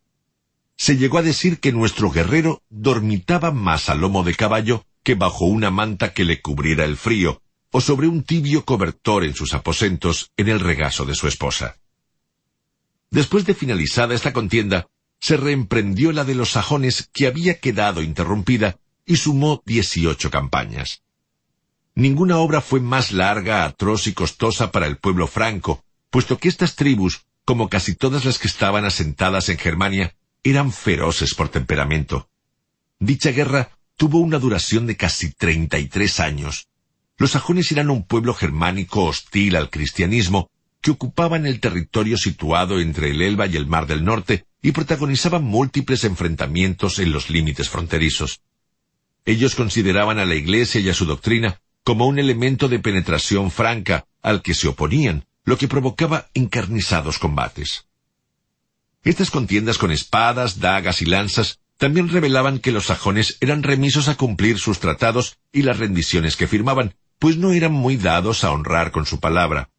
Se 0.78 0.96
llegó 0.96 1.18
a 1.18 1.24
decir 1.24 1.60
que 1.60 1.72
nuestro 1.72 2.12
guerrero 2.12 2.62
dormitaba 2.70 3.52
más 3.52 3.90
a 3.90 3.96
lomo 3.96 4.24
de 4.24 4.36
caballo 4.36 4.86
que 5.02 5.16
bajo 5.16 5.46
una 5.46 5.72
manta 5.72 6.14
que 6.14 6.24
le 6.24 6.40
cubriera 6.40 6.86
el 6.86 6.98
frío, 6.98 7.42
o 7.72 7.82
sobre 7.82 8.08
un 8.08 8.22
tibio 8.22 8.64
cobertor 8.64 9.24
en 9.24 9.34
sus 9.34 9.56
aposentos 9.56 10.32
en 10.38 10.50
el 10.50 10.60
regazo 10.60 11.04
de 11.06 11.16
su 11.16 11.28
esposa. 11.28 11.78
Después 13.10 13.46
de 13.46 13.56
finalizada 13.56 14.14
esta 14.14 14.34
contienda, 14.34 14.88
se 15.26 15.38
reemprendió 15.38 16.12
la 16.12 16.24
de 16.24 16.36
los 16.36 16.52
sajones 16.52 17.10
que 17.12 17.26
había 17.26 17.60
quedado 17.60 18.04
interrumpida 18.04 18.78
y 19.08 19.16
sumó 19.16 19.64
dieciocho 19.66 20.30
campañas. 20.30 21.02
Ninguna 21.96 22.38
obra 22.38 22.62
fue 22.62 22.80
más 22.80 23.12
larga, 23.12 23.66
atroz 23.66 24.06
y 24.06 24.14
costosa 24.14 24.72
para 24.72 24.86
el 24.86 24.98
pueblo 24.98 25.26
franco, 25.26 25.84
puesto 26.12 26.38
que 26.38 26.48
estas 26.48 26.76
tribus, 26.76 27.26
como 27.44 27.70
casi 27.70 27.96
todas 27.96 28.24
las 28.24 28.38
que 28.38 28.48
estaban 28.48 28.86
asentadas 28.86 29.50
en 29.50 29.58
Germania, 29.58 30.16
eran 30.44 30.72
feroces 30.72 31.34
por 31.34 31.50
temperamento. 31.50 32.30
Dicha 33.00 33.32
guerra 33.32 33.72
tuvo 33.96 34.20
una 34.20 34.38
duración 34.38 34.86
de 34.86 34.96
casi 34.96 35.32
treinta 35.32 35.80
y 35.80 35.88
tres 35.88 36.20
años. 36.20 36.68
Los 37.18 37.32
sajones 37.32 37.72
eran 37.72 37.90
un 37.90 38.06
pueblo 38.06 38.36
germánico 38.36 39.06
hostil 39.06 39.56
al 39.56 39.72
cristianismo, 39.72 40.52
que 40.82 40.92
ocupaban 40.92 41.48
el 41.48 41.60
territorio 41.62 42.16
situado 42.16 42.80
entre 42.80 43.10
el 43.10 43.24
Elba 43.24 43.48
y 43.48 43.56
el 43.56 43.66
Mar 43.66 43.88
del 43.88 44.06
Norte 44.06 44.46
y 44.66 44.72
protagonizaban 44.72 45.44
múltiples 45.44 46.06
enfrentamientos 46.06 46.98
en 46.98 47.12
los 47.12 47.30
límites 47.30 47.70
fronterizos. 47.70 48.42
Ellos 49.24 49.54
consideraban 49.54 50.18
a 50.18 50.26
la 50.26 50.34
Iglesia 50.34 50.82
y 50.82 50.90
a 50.90 50.96
su 50.96 51.06
doctrina 51.06 51.62
como 51.84 52.08
un 52.08 52.18
elemento 52.18 52.68
de 52.68 52.80
penetración 52.80 53.52
franca 53.52 54.08
al 54.24 54.42
que 54.42 54.56
se 54.56 54.68
oponían, 54.68 55.28
lo 55.44 55.60
que 55.60 55.68
provocaba 55.68 56.32
encarnizados 56.34 57.20
combates. 57.20 57.86
Estas 59.04 59.30
contiendas 59.30 59.78
con 59.78 59.92
espadas, 59.92 60.60
dagas 60.60 61.04
y 61.04 61.06
lanzas 61.06 61.60
también 61.78 62.10
revelaban 62.10 62.58
que 62.58 62.72
los 62.72 62.86
sajones 62.88 63.38
eran 63.42 63.62
remisos 63.62 64.08
a 64.08 64.16
cumplir 64.16 64.58
sus 64.58 64.80
tratados 64.80 65.38
y 65.52 65.62
las 65.62 65.78
rendiciones 65.78 66.36
que 66.36 66.48
firmaban, 66.48 66.96
pues 67.20 67.38
no 67.38 67.52
eran 67.52 67.72
muy 67.72 67.98
dados 67.98 68.44
a 68.44 68.50
honrar 68.50 68.90
con 68.90 69.06
su 69.06 69.20
palabra. 69.20 69.70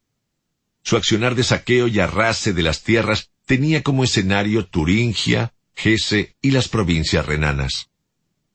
Su 0.85 0.97
accionar 0.97 1.35
de 1.35 1.43
saqueo 1.43 1.89
y 1.89 1.99
arrase 1.99 2.53
de 2.53 2.63
las 2.63 2.85
tierras 2.85 3.31
tenía 3.47 3.83
como 3.83 4.05
escenario 4.05 4.67
Turingia, 4.67 5.55
Gese 5.75 6.37
y 6.43 6.51
las 6.51 6.69
provincias 6.69 7.25
renanas. 7.25 7.89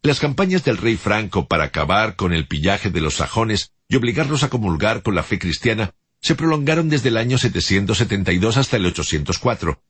Las 0.03 0.19
campañas 0.19 0.63
del 0.63 0.77
rey 0.77 0.97
Franco 0.97 1.47
para 1.47 1.65
acabar 1.65 2.15
con 2.15 2.33
el 2.33 2.47
pillaje 2.47 2.89
de 2.89 3.01
los 3.01 3.15
sajones 3.15 3.71
y 3.87 3.95
obligarlos 3.95 4.43
a 4.43 4.49
comulgar 4.49 5.01
con 5.01 5.15
la 5.15 5.23
fe 5.23 5.39
cristiana 5.39 5.93
se 6.21 6.35
prolongaron 6.35 6.89
desde 6.89 7.09
el 7.09 7.17
año 7.17 7.37
772 7.37 8.57
hasta 8.57 8.77
el 8.77 8.85
804. 8.85 9.81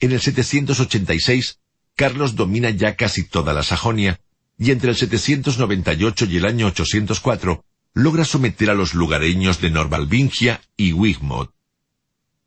En 0.00 0.12
el 0.12 0.20
786, 0.20 1.58
Carlos 1.96 2.36
domina 2.36 2.70
ya 2.70 2.96
casi 2.96 3.24
toda 3.24 3.52
la 3.52 3.62
Sajonia, 3.62 4.20
y 4.58 4.70
entre 4.70 4.90
el 4.90 4.96
798 4.96 6.26
y 6.26 6.36
el 6.36 6.44
año 6.44 6.66
804, 6.68 7.64
logra 7.94 8.24
someter 8.24 8.70
a 8.70 8.74
los 8.74 8.94
lugareños 8.94 9.60
de 9.60 9.70
Norvalvingia 9.70 10.60
y 10.76 10.92
Wigmod. 10.92 11.48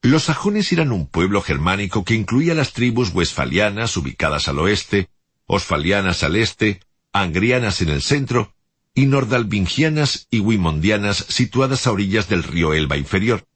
Los 0.05 0.25
sajones 0.25 0.71
eran 0.71 0.91
un 0.91 1.07
pueblo 1.07 1.41
germánico 1.41 2.05
que 2.05 2.13
incluía 2.13 2.53
las 2.53 2.73
tribus 2.73 3.09
westfalianas 3.11 3.97
ubicadas 3.97 4.47
al 4.47 4.59
oeste, 4.59 5.09
osfalianas 5.47 6.21
al 6.21 6.35
este, 6.35 6.79
angrianas 7.11 7.81
en 7.81 7.89
el 7.89 8.03
centro, 8.03 8.53
y 8.93 9.07
nordalvingianas 9.07 10.27
y 10.29 10.41
wimondianas 10.41 11.25
situadas 11.29 11.87
a 11.87 11.91
orillas 11.91 12.29
del 12.29 12.43
río 12.43 12.75
Elba 12.75 12.97
inferior. 12.97 13.47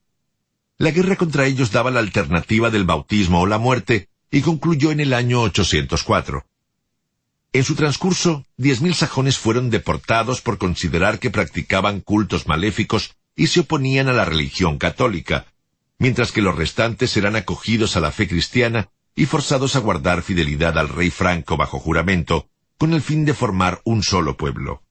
La 0.79 0.89
guerra 0.89 1.17
contra 1.17 1.45
ellos 1.45 1.71
daba 1.71 1.91
la 1.91 1.99
alternativa 1.99 2.71
del 2.71 2.83
bautismo 2.83 3.41
o 3.41 3.45
la 3.45 3.59
muerte 3.59 4.09
y 4.31 4.41
concluyó 4.41 4.89
en 4.89 5.01
el 5.01 5.13
año 5.13 5.43
804. 5.43 6.47
En 7.53 7.63
su 7.63 7.75
transcurso, 7.75 8.43
diez 8.57 8.81
mil 8.81 8.95
sajones 8.95 9.37
fueron 9.37 9.69
deportados 9.69 10.41
por 10.41 10.57
considerar 10.57 11.19
que 11.19 11.29
practicaban 11.29 12.01
cultos 12.01 12.47
maléficos 12.47 13.11
y 13.35 13.45
se 13.45 13.59
oponían 13.59 14.07
a 14.07 14.13
la 14.13 14.25
religión 14.25 14.79
católica, 14.79 15.45
mientras 15.99 16.31
que 16.31 16.41
los 16.41 16.55
restantes 16.55 17.15
eran 17.17 17.35
acogidos 17.35 17.95
a 17.95 17.99
la 17.99 18.11
fe 18.11 18.27
cristiana 18.27 18.89
y 19.15 19.25
forzados 19.25 19.75
a 19.75 19.79
guardar 19.79 20.23
fidelidad 20.23 20.77
al 20.77 20.89
rey 20.89 21.09
Franco 21.11 21.57
bajo 21.57 21.77
juramento, 21.77 22.49
con 22.77 22.93
el 22.93 23.01
fin 23.01 23.25
de 23.25 23.33
formar 23.33 23.81
un 23.83 24.01
solo 24.01 24.37
pueblo. 24.37 24.81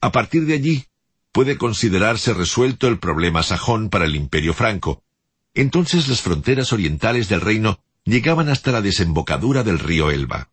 A 0.00 0.10
partir 0.10 0.46
de 0.46 0.54
allí, 0.54 0.86
puede 1.32 1.58
considerarse 1.58 2.34
resuelto 2.34 2.88
el 2.88 2.98
problema 2.98 3.42
sajón 3.42 3.90
para 3.90 4.06
el 4.06 4.16
imperio 4.16 4.54
franco. 4.54 5.02
Entonces 5.54 6.08
las 6.08 6.22
fronteras 6.22 6.72
orientales 6.72 7.28
del 7.28 7.40
reino 7.40 7.80
llegaban 8.04 8.48
hasta 8.48 8.72
la 8.72 8.80
desembocadura 8.80 9.62
del 9.62 9.78
río 9.78 10.10
Elba. 10.10 10.50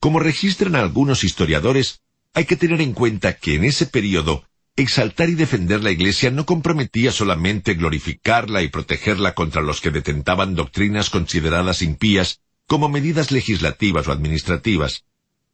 Como 0.00 0.18
registran 0.18 0.74
algunos 0.76 1.24
historiadores, 1.24 2.00
hay 2.34 2.46
que 2.46 2.56
tener 2.56 2.80
en 2.80 2.92
cuenta 2.94 3.34
que 3.34 3.54
en 3.54 3.64
ese 3.64 3.86
período 3.86 4.44
exaltar 4.76 5.28
y 5.28 5.34
defender 5.34 5.82
la 5.82 5.90
Iglesia 5.90 6.30
no 6.30 6.46
comprometía 6.46 7.12
solamente 7.12 7.74
glorificarla 7.74 8.62
y 8.62 8.68
protegerla 8.68 9.34
contra 9.34 9.60
los 9.60 9.80
que 9.80 9.90
detentaban 9.90 10.54
doctrinas 10.54 11.10
consideradas 11.10 11.82
impías 11.82 12.40
como 12.66 12.88
medidas 12.88 13.30
legislativas 13.30 14.08
o 14.08 14.12
administrativas. 14.12 15.04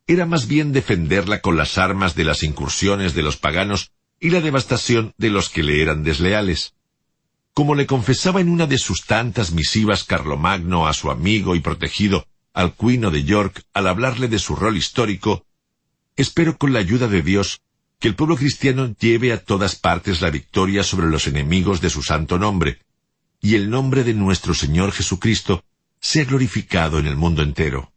Era 0.07 0.25
más 0.25 0.47
bien 0.47 0.73
defenderla 0.73 1.41
con 1.41 1.57
las 1.57 1.79
armas 1.79 2.15
de 2.15 2.25
las 2.25 2.43
incursiones 2.43 3.15
de 3.15 3.23
los 3.23 3.37
paganos 3.37 3.91
y 4.21 4.31
la 4.31 4.41
devastación 4.41 5.15
de 5.19 5.31
los 5.31 5.49
que 5.49 5.63
le 5.63 5.83
eran 5.83 6.05
desleales. 6.05 6.75
Como 7.55 7.75
le 7.75 7.87
confesaba 7.87 8.41
en 8.41 8.49
una 8.49 8.67
de 8.67 8.79
sus 8.79 9.05
tantas 9.05 9.51
misivas 9.53 10.05
Carlomagno 10.05 10.87
a 10.87 10.93
su 10.93 11.11
amigo 11.11 11.57
y 11.57 11.61
protegido 11.61 12.27
Alcuino 12.55 13.11
de 13.11 13.25
York 13.25 13.65
al 13.75 13.89
hablarle 13.89 14.29
de 14.29 14.39
su 14.39 14.55
rol 14.55 14.77
histórico, 14.77 15.45
espero 16.17 16.57
con 16.57 16.73
la 16.73 16.79
ayuda 16.79 17.09
de 17.09 17.23
Dios 17.23 17.61
que 17.99 18.09
el 18.09 18.15
pueblo 18.15 18.37
cristiano 18.37 18.95
lleve 18.99 19.33
a 19.33 19.43
todas 19.43 19.75
partes 19.75 20.21
la 20.21 20.31
victoria 20.31 20.85
sobre 20.85 21.09
los 21.09 21.27
enemigos 21.27 21.81
de 21.81 21.91
su 21.91 22.03
santo 22.03 22.39
nombre, 22.39 22.79
y 23.41 23.57
el 23.57 23.71
nombre 23.71 24.05
de 24.05 24.15
nuestro 24.15 24.55
Señor 24.55 24.93
Jesucristo 24.93 25.65
sea 26.01 26.25
glorificado 26.25 26.99
en 26.99 27.07
el 27.07 27.17
mundo 27.17 27.43
entero. 27.43 27.93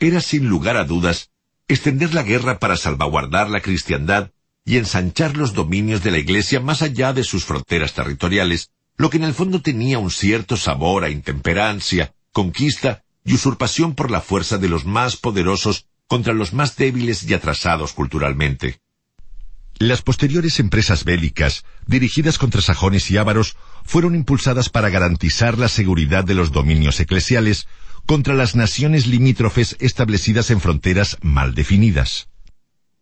Era 0.00 0.20
sin 0.20 0.48
lugar 0.48 0.76
a 0.76 0.84
dudas 0.84 1.30
extender 1.68 2.12
la 2.12 2.22
guerra 2.24 2.58
para 2.58 2.76
salvaguardar 2.76 3.48
la 3.48 3.60
cristiandad 3.60 4.32
y 4.64 4.78
ensanchar 4.78 5.36
los 5.36 5.54
dominios 5.54 6.02
de 6.02 6.10
la 6.10 6.18
Iglesia 6.18 6.60
más 6.60 6.82
allá 6.82 7.12
de 7.12 7.22
sus 7.22 7.44
fronteras 7.44 7.94
territoriales, 7.94 8.70
lo 8.96 9.10
que 9.10 9.18
en 9.18 9.24
el 9.24 9.34
fondo 9.34 9.62
tenía 9.62 9.98
un 9.98 10.10
cierto 10.10 10.56
sabor 10.56 11.04
a 11.04 11.10
intemperancia, 11.10 12.14
conquista 12.32 13.04
y 13.24 13.34
usurpación 13.34 13.94
por 13.94 14.10
la 14.10 14.20
fuerza 14.20 14.58
de 14.58 14.68
los 14.68 14.84
más 14.84 15.16
poderosos 15.16 15.86
contra 16.06 16.34
los 16.34 16.52
más 16.52 16.76
débiles 16.76 17.22
y 17.24 17.34
atrasados 17.34 17.92
culturalmente. 17.92 18.80
Las 19.78 20.02
posteriores 20.02 20.60
empresas 20.60 21.04
bélicas, 21.04 21.64
dirigidas 21.86 22.38
contra 22.38 22.60
sajones 22.60 23.10
y 23.10 23.16
ávaros, 23.16 23.56
fueron 23.84 24.14
impulsadas 24.14 24.68
para 24.68 24.88
garantizar 24.88 25.58
la 25.58 25.68
seguridad 25.68 26.24
de 26.24 26.34
los 26.34 26.52
dominios 26.52 27.00
eclesiales 27.00 27.66
contra 28.06 28.34
las 28.34 28.54
naciones 28.54 29.06
limítrofes 29.06 29.76
establecidas 29.80 30.50
en 30.50 30.60
fronteras 30.60 31.18
mal 31.22 31.54
definidas. 31.54 32.28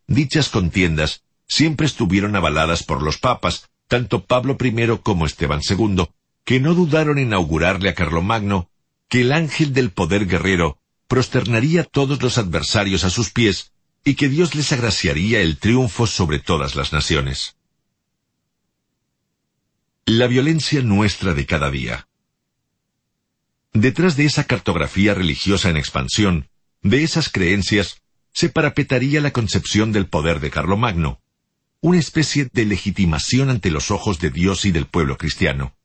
Dichas 0.07 0.49
contiendas 0.49 1.23
siempre 1.47 1.85
estuvieron 1.85 2.35
avaladas 2.35 2.83
por 2.83 3.03
los 3.03 3.19
papas, 3.19 3.69
tanto 3.87 4.25
Pablo 4.25 4.57
I 4.59 4.97
como 5.03 5.27
Esteban 5.27 5.61
II, 5.67 6.07
que 6.43 6.59
no 6.59 6.73
dudaron 6.73 7.19
en 7.19 7.33
augurarle 7.33 7.89
a 7.89 7.93
Carlomagno 7.93 8.69
que 9.09 9.21
el 9.21 9.31
ángel 9.31 9.73
del 9.73 9.91
poder 9.91 10.25
guerrero 10.25 10.79
prosternaría 11.07 11.81
a 11.81 11.83
todos 11.83 12.23
los 12.23 12.39
adversarios 12.39 13.03
a 13.03 13.11
sus 13.11 13.29
pies 13.29 13.72
y 14.03 14.15
que 14.15 14.27
Dios 14.27 14.55
les 14.55 14.71
agraciaría 14.71 15.39
el 15.39 15.57
triunfo 15.57 16.07
sobre 16.07 16.39
todas 16.39 16.75
las 16.75 16.91
naciones. 16.91 17.55
La 20.05 20.27
violencia 20.27 20.81
nuestra 20.81 21.33
de 21.33 21.45
cada 21.45 21.71
día. 21.71 22.07
Detrás 23.71 24.17
de 24.17 24.25
esa 24.25 24.43
cartografía 24.43 25.13
religiosa 25.13 25.69
en 25.69 25.77
expansión, 25.77 26.49
de 26.81 27.03
esas 27.03 27.29
creencias, 27.29 28.01
se 28.33 28.49
parapetaría 28.49 29.21
la 29.21 29.31
concepción 29.31 29.91
del 29.91 30.07
poder 30.07 30.41
de 30.41 30.49
Carlomagno, 30.49 31.21
una 31.79 31.99
especie 31.99 32.49
de 32.51 32.65
legitimación 32.65 33.49
ante 33.49 33.71
los 33.71 33.89
ojos 33.91 34.19
de 34.19 34.29
Dios 34.29 34.65
y 34.65 34.71
del 34.71 34.85
pueblo 34.85 35.17
cristiano. 35.17 35.75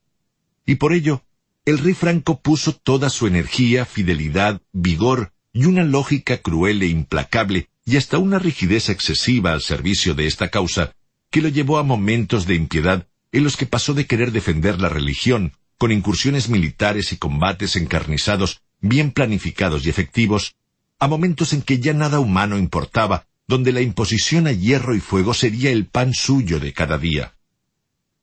Y 0.66 0.77
por 0.77 0.93
ello, 0.93 1.24
el 1.65 1.78
rey 1.78 1.95
Franco 1.95 2.40
puso 2.40 2.73
toda 2.73 3.11
su 3.11 3.27
energía, 3.27 3.85
fidelidad, 3.85 4.61
vigor 4.73 5.32
y 5.53 5.66
una 5.66 5.85
lógica 5.85 6.39
cruel 6.39 6.82
e 6.82 6.86
implacable 6.86 7.69
y 7.89 7.97
hasta 7.97 8.19
una 8.19 8.39
rigidez 8.39 8.90
excesiva 8.90 9.55
al 9.55 9.62
servicio 9.62 10.15
de 10.15 10.27
esta 10.27 10.51
causa, 10.51 10.93
que 11.31 11.40
lo 11.40 11.48
llevó 11.48 11.78
a 11.78 11.82
momentos 11.82 12.47
de 12.47 12.55
impiedad 12.55 13.09
en 13.32 13.44
los 13.44 13.56
que 13.56 13.65
pasó 13.65 13.94
de 13.94 14.06
querer 14.06 14.31
defender 14.31 14.78
la 14.78 14.90
religión, 14.90 15.55
con 15.78 15.90
incursiones 15.90 16.51
militares 16.51 17.12
y 17.12 17.16
combates 17.16 17.77
encarnizados, 17.77 18.60
bien 18.82 19.10
planificados 19.10 19.86
y 19.86 19.89
efectivos, 19.89 20.55
a 20.98 21.09
momentos 21.09 21.55
en 21.55 21.62
que 21.62 21.78
ya 21.78 21.94
nada 21.94 22.20
humano 22.20 22.59
importaba, 22.59 23.27
donde 23.47 23.73
la 23.73 23.81
imposición 23.81 24.47
a 24.48 24.52
hierro 24.52 24.94
y 24.94 25.01
fuego 25.01 25.32
sería 25.32 25.70
el 25.70 25.86
pan 25.86 26.12
suyo 26.12 26.60
de 26.60 26.74
cada 26.74 26.98
día. 26.98 27.36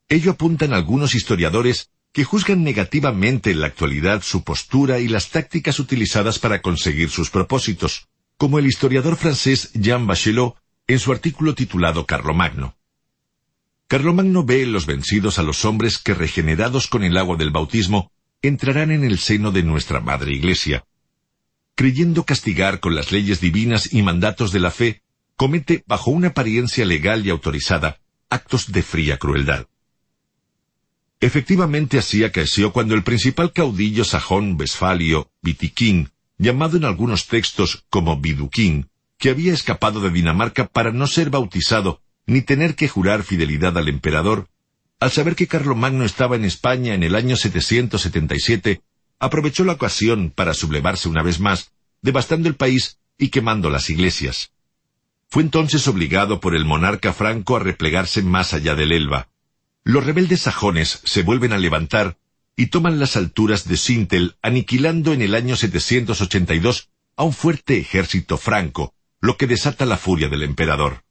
Ello 0.08 0.30
apuntan 0.30 0.74
algunos 0.74 1.16
historiadores 1.16 1.90
que 2.12 2.22
juzgan 2.22 2.62
negativamente 2.62 3.50
en 3.50 3.62
la 3.62 3.66
actualidad 3.66 4.22
su 4.22 4.44
postura 4.44 5.00
y 5.00 5.08
las 5.08 5.30
tácticas 5.30 5.80
utilizadas 5.80 6.38
para 6.38 6.62
conseguir 6.62 7.10
sus 7.10 7.30
propósitos, 7.30 8.06
como 8.36 8.58
el 8.58 8.66
historiador 8.66 9.16
francés 9.16 9.70
Jean 9.72 10.06
Bachelot 10.06 10.56
en 10.86 10.98
su 10.98 11.12
artículo 11.12 11.54
titulado 11.54 12.06
Carlomagno. 12.06 12.76
Carlomagno 13.88 14.44
ve 14.44 14.62
en 14.62 14.72
los 14.72 14.86
vencidos 14.86 15.38
a 15.38 15.42
los 15.42 15.64
hombres 15.64 15.98
que 15.98 16.14
regenerados 16.14 16.86
con 16.86 17.04
el 17.04 17.16
agua 17.16 17.36
del 17.36 17.50
bautismo 17.50 18.10
entrarán 18.42 18.90
en 18.90 19.04
el 19.04 19.18
seno 19.18 19.52
de 19.52 19.62
nuestra 19.62 20.00
Madre 20.00 20.32
Iglesia. 20.32 20.84
Creyendo 21.74 22.24
castigar 22.24 22.80
con 22.80 22.94
las 22.94 23.12
leyes 23.12 23.40
divinas 23.40 23.92
y 23.92 24.02
mandatos 24.02 24.52
de 24.52 24.60
la 24.60 24.70
fe, 24.70 25.02
comete, 25.36 25.84
bajo 25.86 26.10
una 26.10 26.28
apariencia 26.28 26.84
legal 26.84 27.26
y 27.26 27.30
autorizada, 27.30 28.00
actos 28.28 28.72
de 28.72 28.82
fría 28.82 29.18
crueldad. 29.18 29.66
Efectivamente 31.20 31.98
así 31.98 32.24
acaeció 32.24 32.72
cuando 32.72 32.94
el 32.94 33.02
principal 33.02 33.52
caudillo 33.52 34.04
sajón 34.04 34.56
Vesfalio, 34.56 35.30
Vitiquín, 35.42 36.10
llamado 36.38 36.76
en 36.76 36.84
algunos 36.84 37.26
textos 37.26 37.84
como 37.90 38.20
Biduquín, 38.20 38.88
que 39.18 39.30
había 39.30 39.52
escapado 39.54 40.00
de 40.00 40.10
Dinamarca 40.10 40.66
para 40.66 40.92
no 40.92 41.06
ser 41.06 41.30
bautizado 41.30 42.02
ni 42.26 42.42
tener 42.42 42.74
que 42.74 42.88
jurar 42.88 43.22
fidelidad 43.22 43.78
al 43.78 43.88
emperador, 43.88 44.48
al 44.98 45.10
saber 45.10 45.36
que 45.36 45.46
Carlomagno 45.46 46.04
estaba 46.04 46.36
en 46.36 46.44
España 46.44 46.94
en 46.94 47.02
el 47.02 47.14
año 47.14 47.36
777, 47.36 48.82
aprovechó 49.18 49.64
la 49.64 49.74
ocasión 49.74 50.32
para 50.34 50.54
sublevarse 50.54 51.08
una 51.08 51.22
vez 51.22 51.38
más, 51.40 51.70
devastando 52.02 52.48
el 52.48 52.56
país 52.56 52.98
y 53.18 53.28
quemando 53.28 53.70
las 53.70 53.90
iglesias. 53.90 54.50
Fue 55.28 55.42
entonces 55.42 55.86
obligado 55.88 56.40
por 56.40 56.54
el 56.54 56.64
monarca 56.64 57.12
franco 57.12 57.56
a 57.56 57.60
replegarse 57.60 58.22
más 58.22 58.54
allá 58.54 58.74
del 58.74 58.92
Elba. 58.92 59.28
Los 59.84 60.04
rebeldes 60.04 60.42
sajones 60.42 61.00
se 61.04 61.22
vuelven 61.22 61.52
a 61.52 61.58
levantar 61.58 62.16
y 62.56 62.68
toman 62.68 62.98
las 62.98 63.16
alturas 63.16 63.68
de 63.68 63.76
Sintel, 63.76 64.36
aniquilando 64.40 65.12
en 65.12 65.20
el 65.20 65.34
año 65.34 65.56
782 65.56 66.88
a 67.16 67.24
un 67.24 67.34
fuerte 67.34 67.78
ejército 67.78 68.38
franco, 68.38 68.94
lo 69.20 69.36
que 69.36 69.46
desata 69.46 69.84
la 69.84 69.98
furia 69.98 70.28
del 70.28 70.42
emperador. 70.42 71.04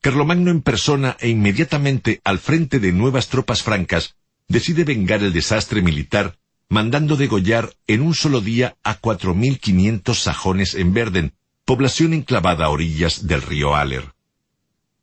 Carlomagno 0.00 0.50
en 0.50 0.62
persona 0.62 1.16
e 1.20 1.28
inmediatamente 1.28 2.20
al 2.24 2.38
frente 2.38 2.78
de 2.80 2.92
nuevas 2.92 3.28
tropas 3.28 3.62
francas, 3.62 4.16
decide 4.48 4.84
vengar 4.84 5.22
el 5.22 5.32
desastre 5.32 5.82
militar, 5.82 6.38
mandando 6.68 7.16
degollar 7.16 7.74
en 7.86 8.00
un 8.00 8.14
solo 8.14 8.40
día 8.40 8.76
a 8.82 8.94
cuatro 8.94 9.34
mil 9.34 9.58
quinientos 9.58 10.20
sajones 10.20 10.74
en 10.74 10.94
Verden, 10.94 11.34
población 11.64 12.14
enclavada 12.14 12.66
a 12.66 12.70
orillas 12.70 13.26
del 13.26 13.42
río 13.42 13.74
Aller. 13.74 14.14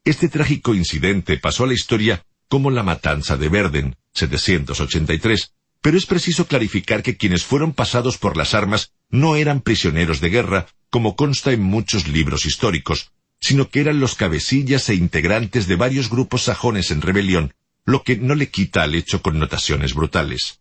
Este 0.05 0.29
trágico 0.29 0.73
incidente 0.73 1.37
pasó 1.37 1.63
a 1.63 1.67
la 1.67 1.73
historia 1.73 2.25
como 2.53 2.69
la 2.69 2.83
matanza 2.83 3.35
de 3.35 3.49
Verden, 3.49 3.95
783, 4.13 5.53
pero 5.81 5.97
es 5.97 6.05
preciso 6.05 6.45
clarificar 6.45 7.01
que 7.01 7.17
quienes 7.17 7.43
fueron 7.43 7.73
pasados 7.73 8.19
por 8.19 8.37
las 8.37 8.53
armas 8.53 8.91
no 9.09 9.35
eran 9.35 9.59
prisioneros 9.59 10.21
de 10.21 10.29
guerra, 10.29 10.67
como 10.91 11.15
consta 11.15 11.51
en 11.51 11.63
muchos 11.63 12.07
libros 12.07 12.45
históricos, 12.45 13.11
sino 13.41 13.69
que 13.69 13.79
eran 13.81 13.99
los 13.99 14.13
cabecillas 14.13 14.87
e 14.89 14.93
integrantes 14.93 15.65
de 15.65 15.77
varios 15.77 16.11
grupos 16.11 16.43
sajones 16.43 16.91
en 16.91 17.01
rebelión, 17.01 17.55
lo 17.85 18.03
que 18.03 18.17
no 18.17 18.35
le 18.35 18.51
quita 18.51 18.83
al 18.83 18.93
hecho 18.93 19.23
connotaciones 19.23 19.95
brutales. 19.95 20.59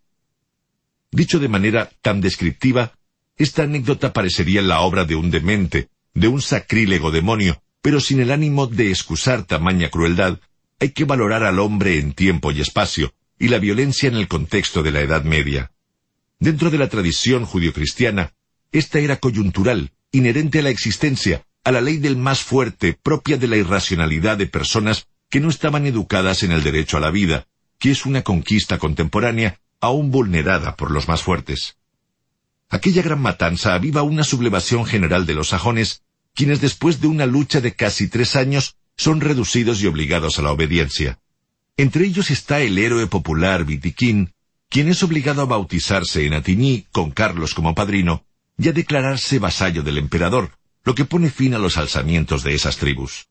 Dicho 1.11 1.41
de 1.41 1.49
manera 1.49 1.91
tan 2.01 2.23
descriptiva, 2.23 2.95
esta 3.37 3.65
anécdota 3.65 4.15
parecería 4.15 4.63
la 4.63 4.81
obra 4.81 5.05
de 5.05 5.15
un 5.15 5.31
demente, 5.31 5.91
de 6.15 6.29
un 6.29 6.41
sacrílego 6.41 7.11
demonio, 7.11 7.63
pero 7.83 8.01
sin 8.01 8.23
el 8.23 8.31
ánimo 8.31 8.67
de 8.67 8.89
excusar 8.89 9.43
tamaña 9.45 9.91
crueldad, 9.91 10.39
hay 10.83 10.91
que 10.91 11.05
valorar 11.05 11.45
al 11.45 11.61
hombre 11.61 12.01
en 12.01 12.13
tiempo 12.13 12.51
y 12.51 12.61
espacio, 12.61 13.15
y 13.39 13.47
la 13.47 13.61
violencia 13.61 14.09
en 14.09 14.17
el 14.17 14.27
contexto 14.27 14.83
de 14.83 14.91
la 14.91 15.01
Edad 15.01 15.23
Media. 15.23 15.71
Dentro 16.41 16.71
de 16.71 16.79
la 16.79 16.89
tradición 16.89 17.45
judio-cristiana, 17.45 18.33
esta 18.73 18.99
era 18.99 19.19
coyuntural, 19.19 19.93
inherente 20.11 20.59
a 20.59 20.63
la 20.63 20.71
existencia, 20.71 21.47
a 21.63 21.71
la 21.71 21.81
ley 21.81 21.99
del 21.99 22.17
más 22.17 22.41
fuerte, 22.41 22.99
propia 23.01 23.37
de 23.37 23.47
la 23.47 23.57
irracionalidad 23.59 24.37
de 24.39 24.49
personas 24.49 25.07
que 25.31 25.39
no 25.39 25.51
estaban 25.51 25.87
educadas 25.87 26.43
en 26.43 26.51
el 26.51 26.65
derecho 26.65 26.97
a 26.97 27.01
la 27.01 27.13
vida, 27.13 27.47
que 27.79 27.93
es 27.93 28.05
una 28.05 28.23
conquista 28.23 28.79
contemporánea 28.79 29.61
aún 29.79 30.11
vulnerada 30.11 30.75
por 30.75 30.91
los 30.91 31.07
más 31.07 31.23
fuertes. 31.23 31.77
Aquella 32.71 33.03
gran 33.03 33.23
matanza 33.23 33.75
aviva 33.75 34.03
una 34.03 34.25
sublevación 34.25 34.85
general 34.85 35.27
de 35.27 35.35
los 35.35 35.51
sajones, 35.51 36.03
quienes 36.35 36.61
después 36.61 37.01
de 37.01 37.07
una 37.07 37.27
lucha 37.27 37.61
de 37.61 37.73
casi 37.73 38.09
tres 38.09 38.35
años 38.35 38.75
son 38.97 39.21
reducidos 39.21 39.83
y 39.83 39.87
obligados 39.87 40.39
a 40.39 40.43
la 40.43 40.53
obediencia. 40.53 41.19
Entre 41.77 42.05
ellos 42.07 42.31
está 42.31 42.61
el 42.61 42.79
héroe 42.79 43.07
popular 43.07 43.65
Vitiquín, 43.65 44.33
quien 44.69 44.89
es 44.89 45.03
obligado 45.03 45.43
a 45.43 45.47
bautizarse 45.47 46.27
en 46.27 46.35
Atigny 46.35 46.87
con 46.93 47.11
Carlos 47.11 47.55
como 47.55 47.75
padrino, 47.75 48.25
y 48.59 48.69
a 48.69 48.73
declararse 48.73 49.39
vasallo 49.39 49.83
del 49.83 49.99
emperador, 49.99 50.53
lo 50.85 50.95
que 50.95 51.05
pone 51.05 51.31
fin 51.31 51.55
a 51.55 51.59
los 51.59 51.77
alzamientos 51.77 52.43
de 52.43 52.55
esas 52.55 52.77
tribus. 52.77 53.29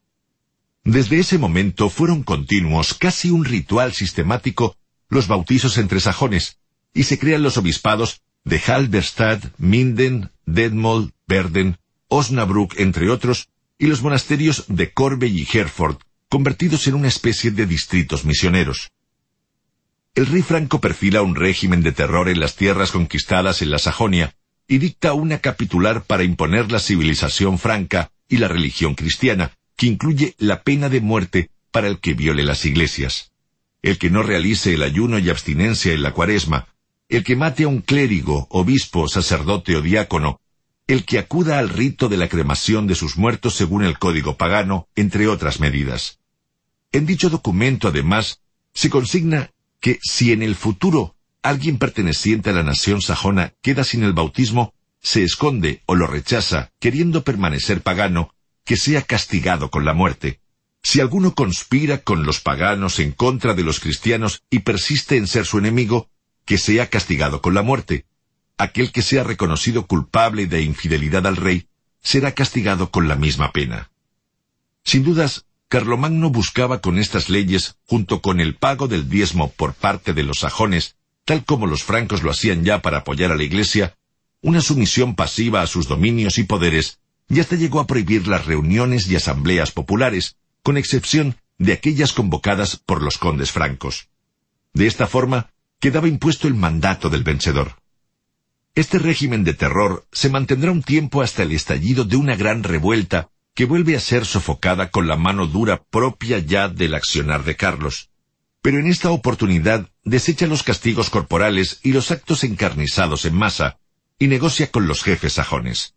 Desde 0.83 1.19
ese 1.19 1.37
momento 1.37 1.89
fueron 1.89 2.23
continuos, 2.23 2.93
casi 2.95 3.29
un 3.29 3.45
ritual 3.45 3.93
sistemático, 3.93 4.75
los 5.09 5.27
bautizos 5.27 5.77
entre 5.77 5.99
sajones, 5.99 6.57
y 6.93 7.03
se 7.03 7.19
crean 7.19 7.43
los 7.43 7.57
obispados 7.57 8.21
de 8.43 8.59
Halberstadt, 8.59 9.45
Minden, 9.57 10.31
Detmold, 10.45 11.11
Verden, 11.27 11.77
Osnabrück, 12.07 12.79
entre 12.79 13.09
otros, 13.09 13.49
y 13.81 13.87
los 13.87 14.03
monasterios 14.03 14.65
de 14.67 14.91
Corbeil 14.91 15.39
y 15.39 15.57
Herford, 15.57 15.97
convertidos 16.29 16.85
en 16.85 16.93
una 16.93 17.07
especie 17.07 17.49
de 17.49 17.65
distritos 17.65 18.25
misioneros. 18.25 18.91
El 20.13 20.27
rey 20.27 20.43
Franco 20.43 20.79
perfila 20.79 21.23
un 21.23 21.33
régimen 21.33 21.81
de 21.81 21.91
terror 21.91 22.29
en 22.29 22.39
las 22.39 22.55
tierras 22.55 22.91
conquistadas 22.91 23.63
en 23.63 23.71
la 23.71 23.79
Sajonia, 23.79 24.35
y 24.67 24.77
dicta 24.77 25.13
una 25.13 25.39
capitular 25.39 26.03
para 26.03 26.23
imponer 26.23 26.71
la 26.71 26.77
civilización 26.77 27.57
franca 27.57 28.11
y 28.29 28.37
la 28.37 28.47
religión 28.47 28.93
cristiana, 28.93 29.57
que 29.75 29.87
incluye 29.87 30.35
la 30.37 30.61
pena 30.61 30.87
de 30.87 31.01
muerte 31.01 31.49
para 31.71 31.87
el 31.87 31.99
que 31.99 32.13
viole 32.13 32.43
las 32.43 32.65
iglesias. 32.65 33.31
El 33.81 33.97
que 33.97 34.11
no 34.11 34.21
realice 34.21 34.75
el 34.75 34.83
ayuno 34.83 35.17
y 35.17 35.31
abstinencia 35.31 35.91
en 35.91 36.03
la 36.03 36.11
cuaresma, 36.11 36.67
el 37.09 37.23
que 37.23 37.35
mate 37.35 37.63
a 37.63 37.67
un 37.67 37.81
clérigo, 37.81 38.45
obispo, 38.51 39.07
sacerdote 39.07 39.75
o 39.75 39.81
diácono, 39.81 40.39
el 40.91 41.05
que 41.05 41.19
acuda 41.19 41.57
al 41.57 41.69
rito 41.69 42.09
de 42.09 42.17
la 42.17 42.27
cremación 42.27 42.85
de 42.85 42.95
sus 42.95 43.15
muertos 43.15 43.55
según 43.55 43.85
el 43.85 43.97
código 43.97 44.35
pagano, 44.35 44.89
entre 44.93 45.29
otras 45.29 45.61
medidas. 45.61 46.19
En 46.91 47.05
dicho 47.05 47.29
documento, 47.29 47.87
además, 47.87 48.41
se 48.73 48.89
consigna 48.89 49.51
que 49.79 49.99
si 50.01 50.33
en 50.33 50.43
el 50.43 50.53
futuro 50.53 51.15
alguien 51.43 51.77
perteneciente 51.77 52.49
a 52.49 52.53
la 52.53 52.63
nación 52.63 53.01
sajona 53.01 53.53
queda 53.61 53.85
sin 53.85 54.03
el 54.03 54.11
bautismo, 54.11 54.73
se 55.01 55.23
esconde 55.23 55.81
o 55.85 55.95
lo 55.95 56.07
rechaza, 56.07 56.71
queriendo 56.77 57.23
permanecer 57.23 57.81
pagano, 57.81 58.35
que 58.65 58.75
sea 58.75 59.01
castigado 59.01 59.71
con 59.71 59.85
la 59.85 59.93
muerte. 59.93 60.41
Si 60.83 60.99
alguno 60.99 61.35
conspira 61.35 61.99
con 61.99 62.25
los 62.25 62.41
paganos 62.41 62.99
en 62.99 63.13
contra 63.13 63.53
de 63.53 63.63
los 63.63 63.79
cristianos 63.79 64.43
y 64.49 64.59
persiste 64.59 65.15
en 65.15 65.27
ser 65.27 65.45
su 65.45 65.57
enemigo, 65.57 66.09
que 66.43 66.57
sea 66.57 66.89
castigado 66.89 67.41
con 67.41 67.53
la 67.53 67.61
muerte. 67.61 68.05
Aquel 68.61 68.91
que 68.91 69.01
sea 69.01 69.23
reconocido 69.23 69.87
culpable 69.87 70.45
de 70.45 70.61
infidelidad 70.61 71.25
al 71.25 71.35
rey, 71.35 71.65
será 71.99 72.35
castigado 72.35 72.91
con 72.91 73.07
la 73.07 73.15
misma 73.15 73.51
pena. 73.51 73.89
Sin 74.83 75.03
dudas, 75.03 75.45
Carlomagno 75.67 76.29
buscaba 76.29 76.79
con 76.79 76.99
estas 76.99 77.27
leyes, 77.27 77.77
junto 77.87 78.21
con 78.21 78.39
el 78.39 78.53
pago 78.53 78.87
del 78.87 79.09
diezmo 79.09 79.51
por 79.51 79.73
parte 79.73 80.13
de 80.13 80.21
los 80.21 80.41
sajones, 80.41 80.95
tal 81.25 81.43
como 81.43 81.65
los 81.65 81.81
francos 81.81 82.21
lo 82.21 82.29
hacían 82.29 82.63
ya 82.63 82.83
para 82.83 82.99
apoyar 82.99 83.31
a 83.31 83.35
la 83.35 83.41
Iglesia, 83.41 83.97
una 84.41 84.61
sumisión 84.61 85.15
pasiva 85.15 85.63
a 85.63 85.67
sus 85.67 85.87
dominios 85.87 86.37
y 86.37 86.43
poderes, 86.43 86.99
y 87.29 87.39
hasta 87.39 87.55
llegó 87.55 87.79
a 87.79 87.87
prohibir 87.87 88.27
las 88.27 88.45
reuniones 88.45 89.09
y 89.09 89.15
asambleas 89.15 89.71
populares, 89.71 90.35
con 90.61 90.77
excepción 90.77 91.35
de 91.57 91.73
aquellas 91.73 92.13
convocadas 92.13 92.75
por 92.77 93.01
los 93.01 93.17
condes 93.17 93.51
francos. 93.51 94.09
De 94.71 94.85
esta 94.85 95.07
forma, 95.07 95.49
quedaba 95.79 96.07
impuesto 96.07 96.47
el 96.47 96.53
mandato 96.53 97.09
del 97.09 97.23
vencedor. 97.23 97.80
Este 98.75 98.99
régimen 98.99 99.43
de 99.43 99.53
terror 99.53 100.05
se 100.11 100.29
mantendrá 100.29 100.71
un 100.71 100.83
tiempo 100.83 101.21
hasta 101.21 101.43
el 101.43 101.51
estallido 101.51 102.05
de 102.05 102.15
una 102.15 102.35
gran 102.35 102.63
revuelta 102.63 103.29
que 103.53 103.65
vuelve 103.65 103.95
a 103.95 103.99
ser 103.99 104.25
sofocada 104.25 104.91
con 104.91 105.07
la 105.07 105.17
mano 105.17 105.47
dura 105.47 105.83
propia 105.83 106.39
ya 106.39 106.69
del 106.69 106.95
accionar 106.95 107.43
de 107.43 107.55
Carlos 107.55 108.11
pero 108.61 108.79
en 108.79 108.87
esta 108.87 109.11
oportunidad 109.11 109.89
desecha 110.03 110.47
los 110.47 110.63
castigos 110.63 111.09
corporales 111.09 111.79
y 111.83 111.93
los 111.93 112.11
actos 112.11 112.43
encarnizados 112.43 113.25
en 113.25 113.35
masa, 113.35 113.79
y 114.19 114.27
negocia 114.27 114.69
con 114.69 114.87
los 114.87 115.03
jefes 115.03 115.33
sajones. 115.33 115.95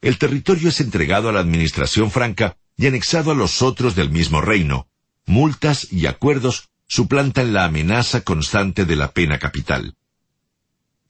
El 0.00 0.18
territorio 0.18 0.70
es 0.70 0.80
entregado 0.80 1.28
a 1.28 1.32
la 1.32 1.40
administración 1.40 2.10
franca 2.10 2.56
y 2.76 2.86
anexado 2.86 3.30
a 3.30 3.34
los 3.34 3.60
otros 3.60 3.94
del 3.94 4.10
mismo 4.10 4.40
reino. 4.40 4.88
Multas 5.26 5.92
y 5.92 6.06
acuerdos 6.06 6.70
suplantan 6.88 7.52
la 7.52 7.64
amenaza 7.64 8.22
constante 8.22 8.86
de 8.86 8.96
la 8.96 9.12
pena 9.12 9.38
capital. 9.38 9.94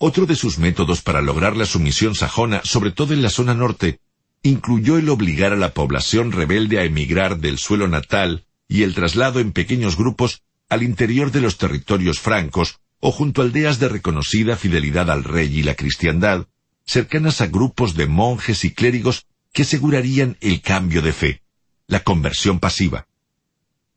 Otro 0.05 0.27
de 0.27 0.35
sus 0.35 0.59
métodos 0.59 1.01
para 1.01 1.23
lograr 1.23 1.57
la 1.57 1.65
sumisión 1.65 2.17
sajona, 2.17 2.61
sobre 2.65 2.91
todo 2.91 3.15
en 3.15 3.23
la 3.23 3.31
zona 3.31 3.55
norte, 3.55 4.01
incluyó 4.43 4.99
el 4.99 5.09
obligar 5.09 5.53
a 5.53 5.57
la 5.57 5.75
población 5.75 6.33
rebelde 6.33 6.81
a 6.81 6.83
emigrar 6.83 7.39
del 7.39 7.57
suelo 7.57 7.87
natal 7.87 8.45
y 8.67 8.83
el 8.83 8.97
traslado 8.97 9.39
en 9.39 9.53
pequeños 9.53 9.97
grupos 9.97 10.43
al 10.69 10.83
interior 10.83 11.31
de 11.31 11.41
los 11.41 11.57
territorios 11.57 12.19
francos 12.19 12.81
o 12.99 13.13
junto 13.13 13.43
a 13.43 13.45
aldeas 13.45 13.79
de 13.79 13.91
reconocida 13.91 14.57
fidelidad 14.57 15.09
al 15.09 15.23
rey 15.23 15.57
y 15.57 15.63
la 15.63 15.77
cristiandad, 15.77 16.49
cercanas 16.85 17.41
a 17.41 17.47
grupos 17.47 17.95
de 17.95 18.09
monjes 18.09 18.65
y 18.65 18.75
clérigos 18.75 19.27
que 19.53 19.63
asegurarían 19.63 20.37
el 20.41 20.63
cambio 20.63 21.01
de 21.01 21.13
fe, 21.13 21.43
la 21.87 22.01
conversión 22.01 22.59
pasiva. 22.59 23.07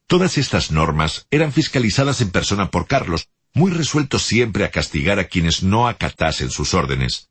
Todas 0.05 0.37
estas 0.37 0.69
normas 0.69 1.25
eran 1.31 1.51
fiscalizadas 1.51 2.21
en 2.21 2.29
persona 2.29 2.69
por 2.69 2.85
Carlos, 2.85 3.27
muy 3.55 3.71
resuelto 3.71 4.19
siempre 4.19 4.65
a 4.65 4.69
castigar 4.69 5.17
a 5.17 5.23
quienes 5.23 5.63
no 5.63 5.87
acatasen 5.87 6.51
sus 6.51 6.73
órdenes. 6.73 7.29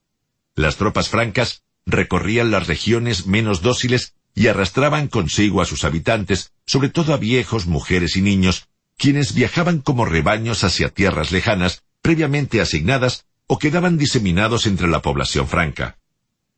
Las 0.57 0.77
tropas 0.77 1.11
francas 1.11 1.63
recorrían 1.85 2.51
las 2.51 2.67
regiones 2.67 3.27
menos 3.27 3.61
dóciles 3.61 4.15
y 4.35 4.49
arrastraban 4.49 5.09
consigo 5.09 5.61
a 5.61 5.67
sus 5.67 5.85
habitantes, 5.85 6.53
sobre 6.67 6.89
todo 6.89 7.13
a 7.13 7.19
viejos, 7.19 7.67
mujeres 7.67 8.17
y 8.17 8.23
niños, 8.23 8.69
quienes 8.97 9.35
viajaban 9.35 9.81
como 9.81 10.07
rebaños 10.07 10.65
hacia 10.65 10.89
tierras 10.89 11.31
lejanas 11.31 11.83
previamente 12.01 12.61
asignadas 12.63 13.27
o 13.47 13.59
quedaban 13.59 13.99
diseminados 13.99 14.67
entre 14.67 14.89
la 14.89 15.03
población 15.03 15.47
franca. 15.47 15.99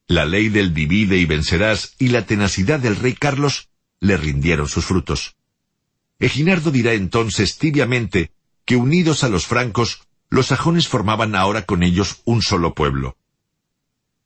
La 0.07 0.25
ley 0.25 0.49
del 0.49 0.75
divide 0.75 1.17
y 1.17 1.25
vencerás 1.25 1.97
y 1.99 2.09
la 2.09 2.25
tenacidad 2.25 2.78
del 2.78 2.95
rey 2.95 3.15
Carlos 3.15 3.69
le 3.99 4.17
rindieron 4.17 4.69
sus 4.69 4.85
frutos. 4.85 5.35
Eginardo 6.20 6.70
dirá 6.70 6.93
entonces 6.93 7.59
tibiamente 7.59 8.31
que 8.67 8.77
unidos 8.77 9.25
a 9.25 9.31
los 9.31 9.47
francos, 9.47 10.03
los 10.28 10.49
sajones 10.49 10.89
formaban 10.89 11.35
ahora 11.35 11.62
con 11.62 11.83
ellos 11.83 12.20
un 12.25 12.43
solo 12.43 12.75
pueblo. 12.75 13.17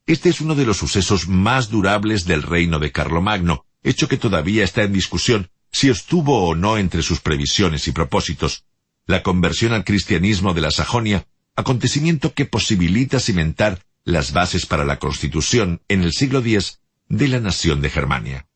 Este 0.07 0.29
es 0.29 0.41
uno 0.41 0.55
de 0.55 0.65
los 0.65 0.77
sucesos 0.77 1.29
más 1.29 1.69
durables 1.69 2.25
del 2.25 2.43
reino 2.43 2.79
de 2.79 2.91
Carlomagno, 2.91 3.65
hecho 3.83 4.09
que 4.09 4.17
todavía 4.17 4.63
está 4.63 4.83
en 4.83 4.91
discusión 4.91 5.49
si 5.71 5.89
estuvo 5.89 6.49
o 6.49 6.55
no 6.55 6.77
entre 6.77 7.01
sus 7.01 7.21
previsiones 7.21 7.87
y 7.87 7.91
propósitos, 7.91 8.65
la 9.05 9.23
conversión 9.23 9.73
al 9.73 9.85
cristianismo 9.85 10.53
de 10.53 10.61
la 10.61 10.71
Sajonia, 10.71 11.27
acontecimiento 11.55 12.33
que 12.33 12.45
posibilita 12.45 13.19
cimentar 13.19 13.83
las 14.03 14.33
bases 14.33 14.65
para 14.65 14.83
la 14.83 14.99
constitución 14.99 15.81
en 15.87 16.01
el 16.01 16.11
siglo 16.13 16.39
X 16.39 16.79
de 17.07 17.27
la 17.27 17.39
nación 17.39 17.81
de 17.81 17.89
Germania. 17.89 18.47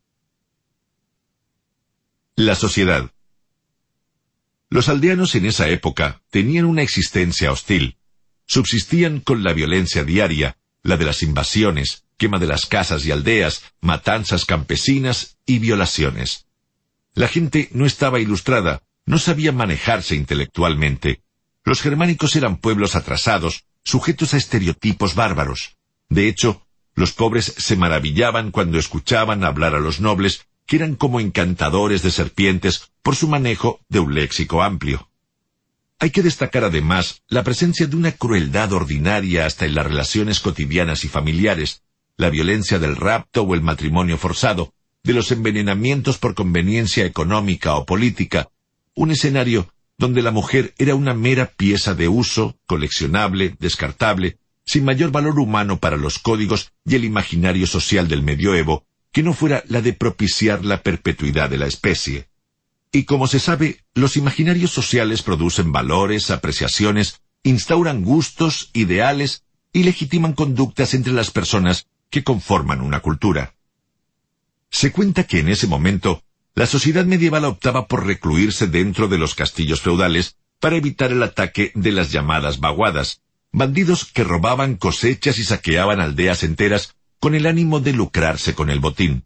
La 2.35 2.55
sociedad. 2.55 3.11
Los 4.69 4.89
aldeanos 4.89 5.35
en 5.35 5.45
esa 5.45 5.69
época 5.69 6.21
tenían 6.29 6.65
una 6.65 6.81
existencia 6.81 7.51
hostil. 7.51 7.97
Subsistían 8.47 9.19
con 9.19 9.43
la 9.43 9.53
violencia 9.53 10.03
diaria, 10.03 10.57
la 10.81 10.97
de 10.97 11.05
las 11.05 11.23
invasiones, 11.23 12.05
quema 12.17 12.39
de 12.39 12.47
las 12.47 12.65
casas 12.65 13.05
y 13.05 13.11
aldeas, 13.11 13.63
matanzas 13.81 14.45
campesinas 14.45 15.37
y 15.45 15.59
violaciones. 15.59 16.47
La 17.13 17.27
gente 17.27 17.69
no 17.71 17.85
estaba 17.85 18.19
ilustrada, 18.19 18.83
no 19.05 19.19
sabía 19.19 19.51
manejarse 19.51 20.15
intelectualmente. 20.15 21.21
Los 21.63 21.81
germánicos 21.81 22.35
eran 22.35 22.57
pueblos 22.57 22.95
atrasados, 22.95 23.65
sujetos 23.83 24.33
a 24.33 24.37
estereotipos 24.37 25.15
bárbaros. 25.15 25.77
De 26.09 26.27
hecho, 26.27 26.65
los 26.95 27.11
pobres 27.11 27.53
se 27.57 27.75
maravillaban 27.75 28.51
cuando 28.51 28.77
escuchaban 28.77 29.43
hablar 29.43 29.75
a 29.75 29.79
los 29.79 29.99
nobles 29.99 30.47
que 30.65 30.77
eran 30.77 30.95
como 30.95 31.19
encantadores 31.19 32.01
de 32.01 32.11
serpientes 32.11 32.91
por 33.01 33.15
su 33.15 33.27
manejo 33.27 33.79
de 33.89 33.99
un 33.99 34.13
léxico 34.13 34.63
amplio. 34.63 35.09
Hay 35.99 36.09
que 36.09 36.23
destacar 36.23 36.63
además 36.63 37.21
la 37.27 37.43
presencia 37.43 37.87
de 37.87 37.95
una 37.95 38.11
crueldad 38.11 38.73
ordinaria 38.73 39.45
hasta 39.45 39.65
en 39.65 39.75
las 39.75 39.85
relaciones 39.85 40.39
cotidianas 40.39 41.05
y 41.05 41.07
familiares, 41.07 41.83
la 42.17 42.29
violencia 42.29 42.79
del 42.79 42.95
rapto 42.95 43.43
o 43.43 43.53
el 43.55 43.61
matrimonio 43.61 44.17
forzado, 44.17 44.73
de 45.03 45.13
los 45.13 45.31
envenenamientos 45.31 46.17
por 46.17 46.33
conveniencia 46.33 47.05
económica 47.05 47.75
o 47.75 47.85
política, 47.85 48.49
un 48.95 49.11
escenario 49.11 49.69
donde 49.97 50.21
la 50.21 50.31
mujer 50.31 50.73
era 50.77 50.95
una 50.95 51.13
mera 51.13 51.45
pieza 51.45 51.93
de 51.93 52.07
uso, 52.07 52.57
coleccionable, 52.65 53.55
descartable, 53.59 54.37
sin 54.65 54.83
mayor 54.83 55.11
valor 55.11 55.39
humano 55.39 55.77
para 55.77 55.95
los 55.95 56.19
códigos 56.19 56.71
y 56.85 56.95
el 56.95 57.05
imaginario 57.05 57.67
social 57.67 58.07
del 58.07 58.23
medioevo, 58.23 58.85
que 59.15 59.23
no 59.23 59.31
fuera 59.31 59.63
la 59.69 59.81
de 59.81 59.93
propiciar 59.93 60.65
la 60.65 60.83
perpetuidad 60.83 61.49
de 61.49 61.57
la 61.57 61.67
especie. 61.67 62.27
Y 62.91 63.05
como 63.05 63.27
se 63.27 63.39
sabe, 63.39 63.79
los 63.93 64.17
imaginarios 64.17 64.71
sociales 64.71 65.21
producen 65.21 65.71
valores, 65.71 66.31
apreciaciones, 66.31 67.21
instauran 67.41 68.03
gustos, 68.03 68.71
ideales 68.73 69.43
y 69.71 69.83
legitiman 69.83 70.33
conductas 70.33 70.93
entre 70.93 71.13
las 71.13 71.31
personas 71.31 71.87
que 72.09 72.25
conforman 72.25 72.81
una 72.81 72.99
cultura. 72.99 73.55
Se 74.69 74.91
cuenta 74.91 75.23
que 75.23 75.39
en 75.39 75.47
ese 75.47 75.67
momento 75.67 76.21
la 76.53 76.67
sociedad 76.67 77.05
medieval 77.05 77.45
optaba 77.45 77.87
por 77.87 78.05
recluirse 78.05 78.67
dentro 78.67 79.07
de 79.07 79.17
los 79.17 79.33
castillos 79.33 79.79
feudales 79.79 80.35
para 80.59 80.75
evitar 80.75 81.13
el 81.13 81.23
ataque 81.23 81.71
de 81.73 81.93
las 81.93 82.11
llamadas 82.11 82.59
vaguadas, 82.59 83.21
bandidos 83.53 84.03
que 84.03 84.25
robaban 84.25 84.75
cosechas 84.75 85.39
y 85.39 85.45
saqueaban 85.45 86.01
aldeas 86.01 86.43
enteras 86.43 86.94
con 87.19 87.35
el 87.35 87.45
ánimo 87.45 87.79
de 87.79 87.93
lucrarse 87.93 88.53
con 88.53 88.69
el 88.69 88.79
botín. 88.79 89.25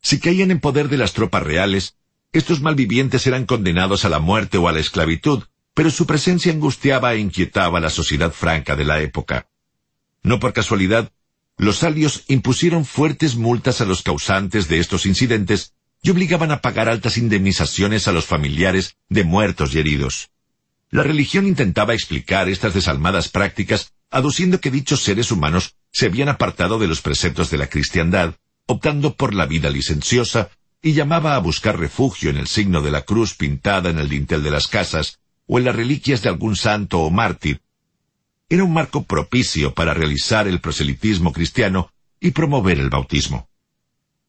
Si 0.00 0.20
caían 0.20 0.50
en 0.50 0.60
poder 0.60 0.88
de 0.88 0.96
las 0.96 1.12
tropas 1.12 1.42
reales, 1.42 1.96
estos 2.32 2.60
malvivientes 2.60 3.26
eran 3.26 3.46
condenados 3.46 4.04
a 4.04 4.08
la 4.08 4.18
muerte 4.18 4.58
o 4.58 4.68
a 4.68 4.72
la 4.72 4.80
esclavitud, 4.80 5.44
pero 5.74 5.90
su 5.90 6.06
presencia 6.06 6.52
angustiaba 6.52 7.14
e 7.14 7.18
inquietaba 7.18 7.78
a 7.78 7.80
la 7.80 7.90
sociedad 7.90 8.32
franca 8.32 8.76
de 8.76 8.84
la 8.84 9.00
época. 9.00 9.48
No 10.22 10.40
por 10.40 10.52
casualidad, 10.52 11.12
los 11.56 11.82
alios 11.82 12.24
impusieron 12.28 12.84
fuertes 12.84 13.36
multas 13.36 13.80
a 13.80 13.84
los 13.84 14.02
causantes 14.02 14.68
de 14.68 14.78
estos 14.78 15.06
incidentes 15.06 15.74
y 16.02 16.10
obligaban 16.10 16.52
a 16.52 16.60
pagar 16.60 16.88
altas 16.88 17.18
indemnizaciones 17.18 18.06
a 18.06 18.12
los 18.12 18.26
familiares 18.26 18.96
de 19.08 19.24
muertos 19.24 19.74
y 19.74 19.80
heridos. 19.80 20.30
La 20.90 21.02
religión 21.02 21.46
intentaba 21.46 21.94
explicar 21.94 22.48
estas 22.48 22.74
desalmadas 22.74 23.28
prácticas 23.28 23.92
aduciendo 24.10 24.60
que 24.60 24.70
dichos 24.70 25.02
seres 25.02 25.30
humanos 25.30 25.76
se 25.90 26.06
habían 26.06 26.28
apartado 26.28 26.78
de 26.78 26.86
los 26.86 27.00
preceptos 27.00 27.50
de 27.50 27.58
la 27.58 27.68
cristiandad, 27.68 28.34
optando 28.66 29.14
por 29.14 29.34
la 29.34 29.46
vida 29.46 29.70
licenciosa, 29.70 30.50
y 30.80 30.92
llamaba 30.92 31.34
a 31.34 31.38
buscar 31.38 31.78
refugio 31.78 32.30
en 32.30 32.36
el 32.36 32.46
signo 32.46 32.82
de 32.82 32.90
la 32.90 33.02
cruz 33.02 33.34
pintada 33.34 33.90
en 33.90 33.98
el 33.98 34.08
dintel 34.08 34.42
de 34.42 34.50
las 34.50 34.68
casas, 34.68 35.18
o 35.46 35.58
en 35.58 35.64
las 35.64 35.74
reliquias 35.74 36.22
de 36.22 36.28
algún 36.28 36.56
santo 36.56 37.00
o 37.00 37.10
mártir, 37.10 37.62
era 38.50 38.64
un 38.64 38.72
marco 38.72 39.04
propicio 39.04 39.74
para 39.74 39.92
realizar 39.92 40.48
el 40.48 40.60
proselitismo 40.60 41.32
cristiano 41.32 41.92
y 42.18 42.30
promover 42.30 42.78
el 42.78 42.88
bautismo. 42.88 43.48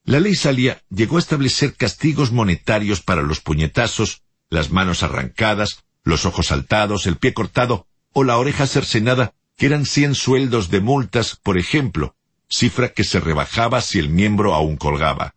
La 0.04 0.20
ley 0.20 0.34
Salia 0.34 0.82
llegó 0.90 1.16
a 1.16 1.20
establecer 1.20 1.74
castigos 1.74 2.30
monetarios 2.30 3.00
para 3.00 3.22
los 3.22 3.40
puñetazos, 3.40 4.22
las 4.50 4.70
manos 4.70 5.02
arrancadas, 5.02 5.84
los 6.04 6.26
ojos 6.26 6.48
saltados, 6.48 7.06
el 7.06 7.16
pie 7.16 7.32
cortado 7.32 7.86
o 8.12 8.24
la 8.24 8.36
oreja 8.36 8.66
cercenada, 8.66 9.32
que 9.60 9.66
eran 9.66 9.84
cien 9.84 10.14
sueldos 10.14 10.70
de 10.70 10.80
multas, 10.80 11.36
por 11.36 11.58
ejemplo, 11.58 12.16
cifra 12.48 12.94
que 12.94 13.04
se 13.04 13.20
rebajaba 13.20 13.82
si 13.82 13.98
el 13.98 14.08
miembro 14.08 14.54
aún 14.54 14.78
colgaba. 14.78 15.34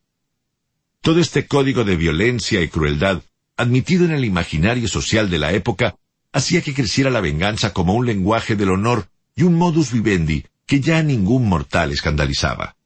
Todo 1.02 1.19
este 1.19 1.45
código 1.45 1.84
de 1.84 1.98
violencia 1.98 2.61
y 2.61 2.69
crueldad, 2.69 3.22
admitido 3.58 4.06
en 4.06 4.11
el 4.11 4.24
imaginario 4.24 4.88
social 4.88 5.30
de 5.30 5.40
la 5.40 5.52
época, 5.52 5.98
hacía 6.32 6.61
que 6.61 6.74
creciera 6.74 7.10
la 7.10 7.19
venganza 7.19 7.74
como 7.74 7.95
un 7.95 8.06
lenguaje 8.06 8.56
del 8.56 8.69
honor 8.69 9.10
y 9.35 9.43
un 9.43 9.56
modus 9.56 9.92
vivendi 9.92 10.45
que 10.66 10.80
ya 10.80 11.03
ningún 11.03 11.50
mortal 11.50 11.92
escandalizaba. 11.92 12.77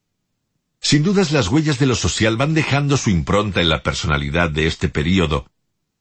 Sin 0.82 1.04
dudas 1.04 1.32
las 1.32 1.50
huellas 1.50 1.78
de 1.78 1.86
lo 1.86 1.94
social 1.94 2.36
van 2.36 2.56
dejando 2.56 2.98
su 2.98 3.12
impronta 3.12 3.62
en 3.62 3.70
la 3.70 3.84
personalidad 3.84 4.50
de 4.50 4.66
este 4.66 4.90
período. 4.90 5.46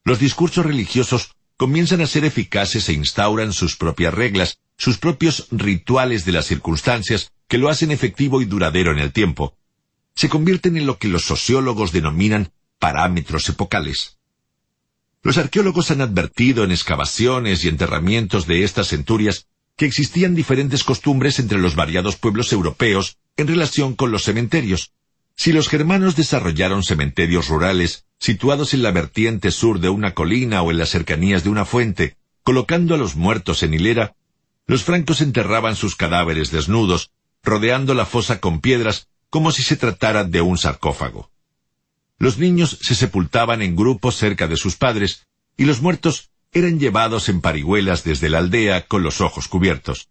Los 0.02 0.18
discursos 0.18 0.64
religiosos 0.64 1.32
comienzan 1.58 2.00
a 2.00 2.06
ser 2.06 2.24
eficaces 2.24 2.88
e 2.88 2.94
instauran 2.94 3.52
sus 3.52 3.76
propias 3.76 4.14
reglas, 4.14 4.60
sus 4.76 4.98
propios 4.98 5.48
rituales 5.50 6.24
de 6.24 6.32
las 6.32 6.46
circunstancias 6.46 7.32
que 7.48 7.58
lo 7.58 7.68
hacen 7.68 7.90
efectivo 7.90 8.42
y 8.42 8.44
duradero 8.44 8.92
en 8.92 8.98
el 8.98 9.12
tiempo. 9.12 9.56
Se 10.14 10.28
convierten 10.28 10.76
en 10.76 10.86
lo 10.86 10.98
que 10.98 11.08
los 11.08 11.24
sociólogos 11.24 11.92
denominan 11.92 12.50
parámetros 12.78 13.48
epocales. 13.48 14.18
Los 15.22 15.38
arqueólogos 15.38 15.90
han 15.90 16.00
advertido 16.00 16.64
en 16.64 16.70
excavaciones 16.70 17.64
y 17.64 17.68
enterramientos 17.68 18.46
de 18.46 18.64
estas 18.64 18.88
centurias 18.88 19.48
que 19.76 19.86
existían 19.86 20.34
diferentes 20.34 20.84
costumbres 20.84 21.38
entre 21.38 21.58
los 21.58 21.74
variados 21.74 22.16
pueblos 22.16 22.52
europeos 22.52 23.18
en 23.36 23.48
relación 23.48 23.94
con 23.94 24.10
los 24.10 24.24
cementerios. 24.24 24.92
Si 25.34 25.52
los 25.52 25.68
germanos 25.68 26.16
desarrollaron 26.16 26.82
cementerios 26.82 27.48
rurales 27.48 28.06
situados 28.18 28.72
en 28.72 28.82
la 28.82 28.90
vertiente 28.90 29.50
sur 29.50 29.80
de 29.80 29.90
una 29.90 30.14
colina 30.14 30.62
o 30.62 30.70
en 30.70 30.78
las 30.78 30.90
cercanías 30.90 31.44
de 31.44 31.50
una 31.50 31.66
fuente, 31.66 32.16
colocando 32.42 32.94
a 32.94 32.98
los 32.98 33.16
muertos 33.16 33.62
en 33.62 33.74
hilera, 33.74 34.14
los 34.66 34.82
francos 34.82 35.20
enterraban 35.20 35.76
sus 35.76 35.96
cadáveres 35.96 36.50
desnudos, 36.50 37.10
rodeando 37.42 37.94
la 37.94 38.06
fosa 38.06 38.40
con 38.40 38.60
piedras 38.60 39.08
como 39.30 39.52
si 39.52 39.62
se 39.62 39.76
tratara 39.76 40.24
de 40.24 40.40
un 40.40 40.58
sarcófago. 40.58 41.30
Los 42.18 42.38
niños 42.38 42.78
se 42.80 42.94
sepultaban 42.94 43.62
en 43.62 43.76
grupos 43.76 44.16
cerca 44.16 44.48
de 44.48 44.56
sus 44.56 44.76
padres, 44.76 45.26
y 45.56 45.64
los 45.64 45.82
muertos 45.82 46.30
eran 46.52 46.78
llevados 46.78 47.28
en 47.28 47.40
parihuelas 47.40 48.02
desde 48.02 48.30
la 48.30 48.38
aldea 48.38 48.86
con 48.86 49.02
los 49.02 49.20
ojos 49.20 49.48
cubiertos. 49.48 50.08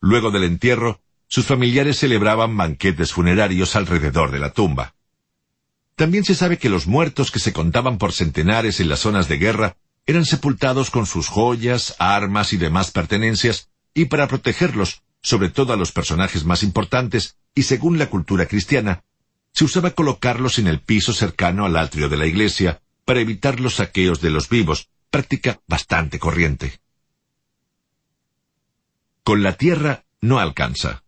Luego 0.00 0.30
del 0.30 0.44
entierro, 0.44 1.00
sus 1.26 1.46
familiares 1.46 1.98
celebraban 1.98 2.56
banquetes 2.56 3.12
funerarios 3.12 3.74
alrededor 3.74 4.30
de 4.30 4.38
la 4.38 4.52
tumba. 4.52 4.94
También 5.96 6.24
se 6.24 6.34
sabe 6.34 6.58
que 6.58 6.68
los 6.68 6.86
muertos 6.86 7.30
que 7.30 7.38
se 7.38 7.52
contaban 7.52 7.96
por 7.96 8.12
centenares 8.12 8.80
en 8.80 8.88
las 8.88 9.00
zonas 9.00 9.28
de 9.28 9.38
guerra 9.38 9.76
eran 10.04 10.26
sepultados 10.26 10.90
con 10.90 11.06
sus 11.06 11.28
joyas, 11.28 11.94
armas 11.98 12.52
y 12.52 12.56
demás 12.56 12.90
pertenencias, 12.90 13.70
y 13.94 14.06
para 14.06 14.28
protegerlos, 14.28 15.02
sobre 15.22 15.50
todo 15.50 15.72
a 15.72 15.76
los 15.76 15.92
personajes 15.92 16.44
más 16.44 16.62
importantes, 16.62 17.36
y 17.54 17.64
según 17.64 17.98
la 17.98 18.08
cultura 18.08 18.46
cristiana, 18.46 19.04
se 19.52 19.64
usaba 19.64 19.90
colocarlos 19.90 20.58
en 20.58 20.66
el 20.66 20.80
piso 20.80 21.12
cercano 21.12 21.66
al 21.66 21.76
atrio 21.76 22.08
de 22.08 22.16
la 22.16 22.26
iglesia 22.26 22.80
para 23.04 23.20
evitar 23.20 23.60
los 23.60 23.74
saqueos 23.76 24.20
de 24.20 24.30
los 24.30 24.48
vivos, 24.48 24.88
práctica 25.10 25.60
bastante 25.66 26.18
corriente. 26.18 26.80
Con 29.22 29.42
la 29.42 29.52
tierra 29.52 30.04
no 30.20 30.40
alcanza. 30.40 31.04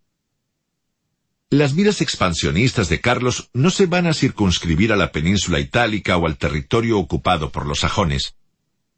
Las 1.51 1.75
miras 1.75 2.01
expansionistas 2.01 2.89
de 2.89 3.01
Carlos 3.01 3.49
no 3.53 3.71
se 3.71 3.87
van 3.87 4.07
a 4.07 4.15
circunscribir 4.15 4.93
a 4.93 4.97
la 4.97 5.13
península 5.13 5.61
itálica 5.61 6.17
o 6.17 6.27
al 6.27 6.37
territorio 6.37 6.99
ocupado 6.99 7.51
por 7.51 7.67
los 7.67 7.81
sajones. 7.81 8.35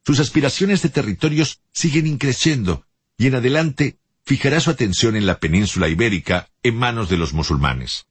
Sus 0.05 0.20
aspiraciones 0.20 0.82
de 0.82 0.89
territorios 0.89 1.60
siguen 1.73 2.06
increciendo 2.06 2.85
y 3.18 3.26
en 3.26 3.36
adelante 3.36 3.98
fijará 4.24 4.60
su 4.60 4.70
atención 4.70 5.16
en 5.16 5.26
la 5.26 5.38
península 5.38 5.88
ibérica 5.88 6.48
en 6.62 6.76
manos 6.76 7.08
de 7.08 7.16
los 7.16 7.32
musulmanes. 7.32 8.06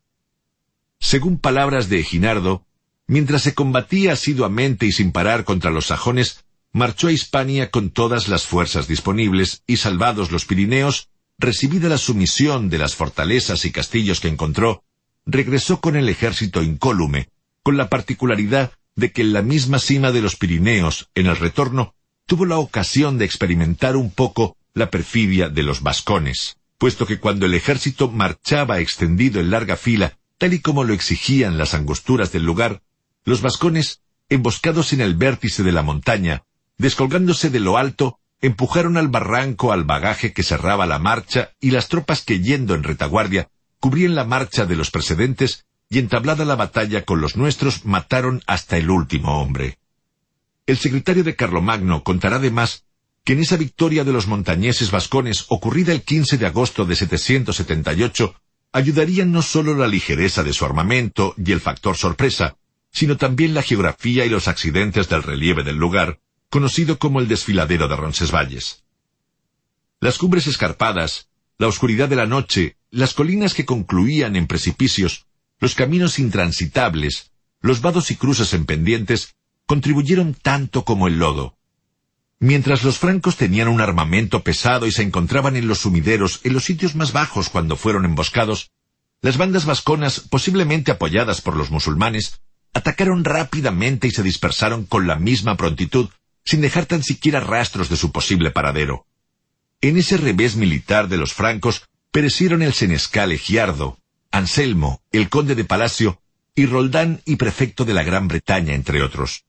Según 0.99 1.37
palabras 1.37 1.89
de 1.89 1.99
Eginardo, 1.99 2.65
mientras 3.07 3.43
se 3.43 3.53
combatía 3.53 4.13
asiduamente 4.13 4.85
y 4.85 4.91
sin 4.91 5.11
parar 5.11 5.43
contra 5.43 5.71
los 5.71 5.87
sajones, 5.87 6.45
marchó 6.71 7.07
a 7.07 7.11
Hispania 7.11 7.69
con 7.69 7.89
todas 7.89 8.27
las 8.27 8.45
fuerzas 8.45 8.87
disponibles 8.87 9.63
y 9.67 9.77
salvados 9.77 10.31
los 10.31 10.45
Pirineos, 10.45 11.09
recibida 11.37 11.89
la 11.89 11.97
sumisión 11.97 12.69
de 12.69 12.77
las 12.77 12.95
fortalezas 12.95 13.65
y 13.65 13.71
castillos 13.71 14.19
que 14.19 14.29
encontró, 14.29 14.83
regresó 15.25 15.81
con 15.81 15.95
el 15.95 16.07
ejército 16.09 16.63
incólume, 16.63 17.29
con 17.61 17.77
la 17.77 17.89
particularidad 17.89 18.71
de 18.95 19.11
que 19.11 19.21
en 19.21 19.33
la 19.33 19.41
misma 19.41 19.79
cima 19.79 20.11
de 20.11 20.21
los 20.21 20.37
Pirineos, 20.37 21.09
en 21.15 21.27
el 21.27 21.35
retorno, 21.35 21.93
tuvo 22.25 22.45
la 22.45 22.57
ocasión 22.57 23.17
de 23.17 23.25
experimentar 23.25 23.95
un 23.97 24.11
poco 24.11 24.57
la 24.75 24.91
perfidia 24.91 25.49
de 25.49 25.63
los 25.63 25.81
vascones, 25.81 26.57
puesto 26.77 27.07
que 27.07 27.19
cuando 27.19 27.47
el 27.47 27.55
ejército 27.55 28.11
marchaba 28.11 28.79
extendido 28.79 29.39
en 29.39 29.49
larga 29.49 29.75
fila 29.75 30.17
Tal 30.37 30.53
y 30.53 30.59
como 30.59 30.83
lo 30.83 30.93
exigían 30.93 31.57
las 31.57 31.73
angosturas 31.73 32.31
del 32.31 32.43
lugar, 32.43 32.81
los 33.23 33.41
vascones, 33.41 34.01
emboscados 34.27 34.91
en 34.91 34.99
el 34.99 35.15
vértice 35.15 35.63
de 35.63 35.71
la 35.71 35.81
montaña, 35.81 36.43
descolgándose 36.77 37.49
de 37.49 37.61
lo 37.61 37.77
alto, 37.77 38.19
empujaron 38.41 38.97
al 38.97 39.07
barranco 39.07 39.71
al 39.71 39.85
bagaje 39.85 40.33
que 40.33 40.43
cerraba 40.43 40.85
la 40.85 40.99
marcha 40.99 41.51
y 41.61 41.71
las 41.71 41.87
tropas 41.87 42.21
que 42.23 42.41
yendo 42.41 42.75
en 42.75 42.83
retaguardia 42.83 43.49
cubrían 43.79 44.15
la 44.15 44.25
marcha 44.25 44.65
de 44.65 44.75
los 44.75 44.91
precedentes 44.91 45.65
y 45.89 45.99
entablada 45.99 46.43
la 46.43 46.55
batalla 46.55 47.05
con 47.05 47.21
los 47.21 47.37
nuestros 47.37 47.85
mataron 47.85 48.41
hasta 48.45 48.77
el 48.77 48.89
último 48.89 49.41
hombre. 49.41 49.77
El 50.65 50.77
secretario 50.77 51.23
de 51.23 51.35
Carlomagno 51.35 52.03
contará 52.03 52.37
además 52.37 52.83
que 53.25 53.33
en 53.33 53.39
esa 53.39 53.57
victoria 53.57 54.03
de 54.03 54.13
los 54.13 54.27
montañeses 54.27 54.91
vascones 54.91 55.45
ocurrida 55.49 55.91
el 55.91 56.03
15 56.03 56.37
de 56.37 56.45
agosto 56.45 56.85
de 56.85 56.95
778 56.95 58.35
ayudarían 58.71 59.31
no 59.31 59.41
solo 59.41 59.73
la 59.73 59.87
ligereza 59.87 60.43
de 60.43 60.53
su 60.53 60.63
armamento 60.63 61.33
y 61.35 61.51
el 61.51 61.59
factor 61.59 61.97
sorpresa, 61.97 62.55
sino 62.91 63.17
también 63.17 63.55
la 63.55 63.63
geografía 63.63 64.25
y 64.25 64.29
los 64.29 64.47
accidentes 64.47 65.09
del 65.09 65.23
relieve 65.23 65.63
del 65.63 65.75
lugar, 65.75 66.19
conocido 66.49 66.99
como 66.99 67.19
el 67.19 67.27
desfiladero 67.27 67.87
de 67.87 67.95
Roncesvalles. 67.95 68.83
Las 69.99 70.19
cumbres 70.19 70.45
escarpadas, 70.45 71.27
la 71.57 71.67
oscuridad 71.67 72.07
de 72.07 72.17
la 72.17 72.27
noche, 72.27 72.77
las 72.91 73.15
colinas 73.15 73.55
que 73.55 73.65
concluían 73.65 74.35
en 74.35 74.45
precipicios, 74.45 75.25
los 75.59 75.73
caminos 75.73 76.19
intransitables, 76.19 77.31
los 77.59 77.81
vados 77.81 78.11
y 78.11 78.17
cruces 78.17 78.53
en 78.53 78.65
pendientes, 78.65 79.33
contribuyeron 79.65 80.35
tanto 80.35 80.85
como 80.85 81.07
el 81.07 81.17
lodo. 81.17 81.57
Mientras 82.39 82.83
los 82.83 82.99
francos 82.99 83.37
tenían 83.37 83.67
un 83.67 83.81
armamento 83.81 84.43
pesado 84.43 84.87
y 84.87 84.91
se 84.91 85.03
encontraban 85.03 85.55
en 85.55 85.67
los 85.67 85.79
sumideros 85.79 86.41
en 86.43 86.53
los 86.53 86.65
sitios 86.65 86.95
más 86.95 87.13
bajos 87.13 87.49
cuando 87.49 87.77
fueron 87.77 88.05
emboscados, 88.05 88.71
las 89.21 89.37
bandas 89.37 89.65
vasconas, 89.65 90.19
posiblemente 90.19 90.91
apoyadas 90.91 91.41
por 91.41 91.55
los 91.55 91.71
musulmanes, 91.71 92.41
atacaron 92.73 93.23
rápidamente 93.23 94.07
y 94.07 94.11
se 94.11 94.21
dispersaron 94.21 94.85
con 94.85 95.07
la 95.07 95.15
misma 95.15 95.55
prontitud, 95.55 96.09
sin 96.43 96.61
dejar 96.61 96.85
tan 96.85 97.03
siquiera 97.03 97.39
rastros 97.39 97.89
de 97.89 97.95
su 97.95 98.11
posible 98.11 98.51
paradero. 98.51 99.07
En 99.81 99.97
ese 99.97 100.17
revés 100.17 100.57
militar 100.57 101.07
de 101.07 101.17
los 101.17 101.33
francos 101.33 101.85
perecieron 102.11 102.61
el 102.61 102.73
senescal 102.73 103.31
Egiardo, 103.31 103.97
Anselmo, 104.31 105.01
el 105.11 105.29
conde 105.29 105.55
de 105.55 105.63
Palacio, 105.63 106.21
y 106.53 106.65
Roldán 106.65 107.21
y 107.25 107.37
prefecto 107.37 107.85
de 107.85 107.93
la 107.93 108.03
Gran 108.03 108.27
Bretaña, 108.27 108.73
entre 108.73 109.01
otros. 109.01 109.45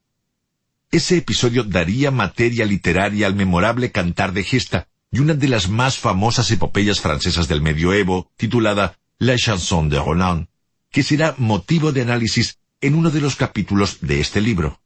Ese 0.91 1.17
episodio 1.19 1.65
daría 1.65 2.11
materia 2.11 2.65
literaria 2.65 3.27
al 3.27 3.35
memorable 3.35 3.91
Cantar 3.91 4.33
de 4.33 4.45
Gesta 4.45 4.89
y 5.11 5.19
una 5.19 5.35
de 5.35 5.49
las 5.49 5.69
más 5.69 5.99
famosas 5.99 6.51
epopeyas 6.51 7.01
francesas 7.01 7.49
del 7.49 7.61
medioevo, 7.61 8.31
titulada 8.37 8.99
La 9.19 9.37
chanson 9.37 9.89
de 9.89 9.99
Roland, 9.99 10.47
que 10.91 11.03
será 11.03 11.35
motivo 11.39 11.93
de 11.93 12.03
análisis 12.03 12.59
en 12.81 12.95
uno 12.95 13.11
de 13.11 13.21
los 13.21 13.37
capítulos 13.37 13.99
de 14.01 14.21
este 14.21 14.41
libro. 14.41 14.81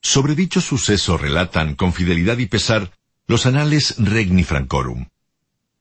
Sobre 0.00 0.34
dicho 0.34 0.60
suceso 0.60 1.18
relatan 1.18 1.74
con 1.74 1.92
fidelidad 1.92 2.38
y 2.38 2.46
pesar 2.46 2.92
los 3.26 3.46
anales 3.46 3.94
Regni 3.98 4.44
Francorum. 4.44 5.06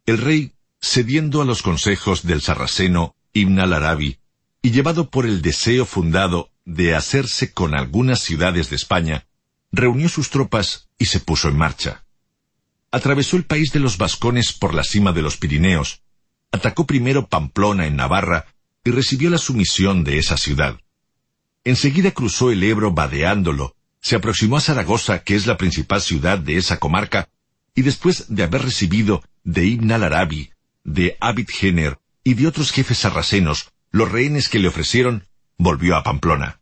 El 0.06 0.18
rey, 0.18 0.52
cediendo 0.80 1.42
a 1.42 1.46
los 1.46 1.62
consejos 1.62 2.24
del 2.24 2.42
sarraceno 2.42 3.16
Ibn 3.34 3.60
al-Arabi, 3.60 4.18
y 4.62 4.72
llevado 4.72 5.10
por 5.10 5.26
el 5.26 5.42
deseo 5.42 5.86
fundado 5.86 6.52
de 6.74 6.96
hacerse 6.96 7.54
con 7.54 7.76
algunas 7.76 8.22
ciudades 8.22 8.70
de 8.70 8.76
España, 8.76 9.28
reunió 9.72 10.10
sus 10.10 10.30
tropas 10.30 10.90
y 10.98 11.06
se 11.06 11.20
puso 11.20 11.50
en 11.50 11.58
marcha. 11.58 12.04
Atravesó 12.92 13.38
el 13.38 13.46
país 13.46 13.72
de 13.72 13.80
los 13.80 13.98
vascones 13.98 14.54
por 14.54 14.74
la 14.74 14.84
cima 14.84 15.14
de 15.14 15.22
los 15.22 15.38
Pirineos, 15.38 16.02
atacó 16.52 16.86
primero 16.86 17.28
Pamplona 17.28 17.88
en 17.88 17.96
Navarra 17.96 18.46
y 18.84 18.92
recibió 18.92 19.30
la 19.30 19.38
sumisión 19.38 20.04
de 20.04 20.18
esa 20.18 20.38
ciudad. 20.38 20.80
Enseguida 21.64 22.12
cruzó 22.12 22.52
el 22.52 22.64
Ebro 22.64 22.92
vadeándolo 22.92 23.76
se 24.02 24.16
aproximó 24.16 24.58
a 24.58 24.62
Zaragoza, 24.62 25.24
que 25.24 25.36
es 25.36 25.46
la 25.46 25.58
principal 25.58 26.02
ciudad 26.02 26.40
de 26.40 26.58
esa 26.58 26.78
comarca, 26.78 27.30
y 27.76 27.84
después 27.84 28.26
de 28.30 28.44
haber 28.44 28.64
recibido 28.64 29.24
de 29.44 29.66
Ibn 29.66 29.92
al-Arabi, 29.92 30.52
de 30.84 31.18
Abid 31.22 31.48
Jenner 31.50 32.00
y 32.24 32.34
de 32.34 32.48
otros 32.48 32.72
jefes 32.72 32.98
sarracenos 32.98 33.72
los 33.92 34.12
rehenes 34.12 34.50
que 34.50 34.60
le 34.60 34.68
ofrecieron, 34.68 35.28
volvió 35.58 35.96
a 35.96 36.04
Pamplona. 36.04 36.61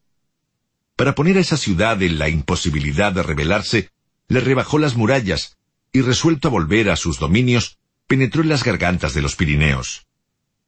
Para 1.00 1.16
poner 1.16 1.38
a 1.38 1.40
esa 1.40 1.56
ciudad 1.56 2.02
en 2.02 2.20
la 2.20 2.28
imposibilidad 2.28 3.14
de 3.14 3.24
rebelarse, 3.24 3.90
le 4.28 4.42
rebajó 4.42 4.78
las 4.80 4.98
murallas, 4.98 5.58
y 5.94 6.02
resuelto 6.02 6.50
a 6.50 6.52
volver 6.52 6.90
a 6.90 6.98
sus 6.98 7.20
dominios, 7.20 7.78
penetró 8.06 8.42
en 8.42 8.50
las 8.50 8.66
gargantas 8.66 9.14
de 9.14 9.22
los 9.22 9.38
Pirineos. 9.38 10.08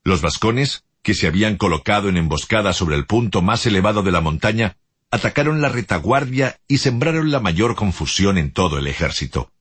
Los 0.05 0.21
vascones, 0.21 0.85
que 1.01 1.15
se 1.15 1.27
habían 1.27 1.57
colocado 1.57 2.07
en 2.07 2.15
emboscada 2.15 2.71
sobre 2.71 2.95
el 2.95 3.05
punto 3.05 3.41
más 3.41 3.65
elevado 3.65 4.03
de 4.03 4.13
la 4.13 4.21
montaña, 4.21 4.77
atacaron 5.11 5.59
la 5.59 5.67
retaguardia 5.67 6.61
y 6.65 6.77
sembraron 6.77 7.29
la 7.29 7.41
mayor 7.41 7.75
confusión 7.75 8.37
en 8.37 8.51
todo 8.51 8.77
el 8.77 8.87
ejército. 8.87 9.51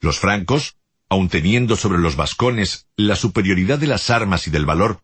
Los 0.00 0.20
francos, 0.20 0.76
aun 1.10 1.28
teniendo 1.28 1.76
sobre 1.76 1.98
los 1.98 2.16
vascones 2.16 2.86
la 2.96 3.14
superioridad 3.14 3.78
de 3.78 3.88
las 3.88 4.08
armas 4.08 4.46
y 4.46 4.50
del 4.50 4.64
valor, 4.64 5.02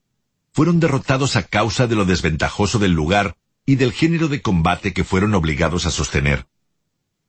fueron 0.54 0.80
derrotados 0.80 1.36
a 1.36 1.42
causa 1.42 1.86
de 1.86 1.94
lo 1.94 2.06
desventajoso 2.06 2.78
del 2.78 2.92
lugar 2.92 3.36
y 3.66 3.76
del 3.76 3.92
género 3.92 4.28
de 4.28 4.42
combate 4.42 4.92
que 4.92 5.04
fueron 5.04 5.34
obligados 5.34 5.86
a 5.86 5.90
sostener. 5.90 6.46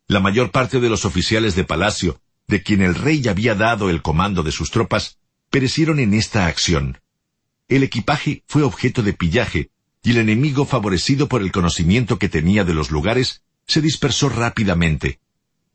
La 0.08 0.20
mayor 0.20 0.52
parte 0.52 0.80
de 0.80 0.90
los 0.90 1.06
oficiales 1.06 1.56
de 1.56 1.64
palacio, 1.64 2.22
de 2.48 2.62
quien 2.62 2.82
el 2.82 2.96
rey 2.96 3.28
había 3.28 3.56
dado 3.56 3.90
el 3.90 4.02
comando 4.02 4.44
de 4.44 4.52
sus 4.52 4.70
tropas, 4.70 5.18
perecieron 5.50 6.00
en 6.00 6.14
esta 6.14 6.48
acción. 6.48 7.00
El 7.68 7.84
equipaje 7.84 8.44
fue 8.48 8.64
objeto 8.64 9.02
de 9.02 9.14
pillaje, 9.14 9.72
y 10.04 10.12
el 10.12 10.18
enemigo, 10.18 10.66
favorecido 10.66 11.28
por 11.28 11.42
el 11.42 11.52
conocimiento 11.52 12.20
que 12.20 12.30
tenía 12.30 12.64
de 12.64 12.76
los 12.76 12.92
lugares, 12.92 13.42
se 13.66 13.82
dispersó 13.82 14.30
rápidamente. 14.30 15.20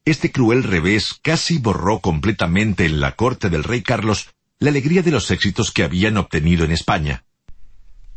Este 0.05 0.31
cruel 0.31 0.63
revés 0.63 1.19
casi 1.21 1.59
borró 1.59 1.99
completamente 2.01 2.87
en 2.87 3.01
la 3.01 3.17
corte 3.17 3.51
del 3.51 3.65
rey 3.65 3.83
Carlos 3.83 4.31
la 4.61 4.71
alegría 4.71 5.03
de 5.03 5.11
los 5.11 5.31
éxitos 5.31 5.73
que 5.73 5.83
habían 5.83 6.17
obtenido 6.17 6.65
en 6.65 6.71
España. 6.71 7.25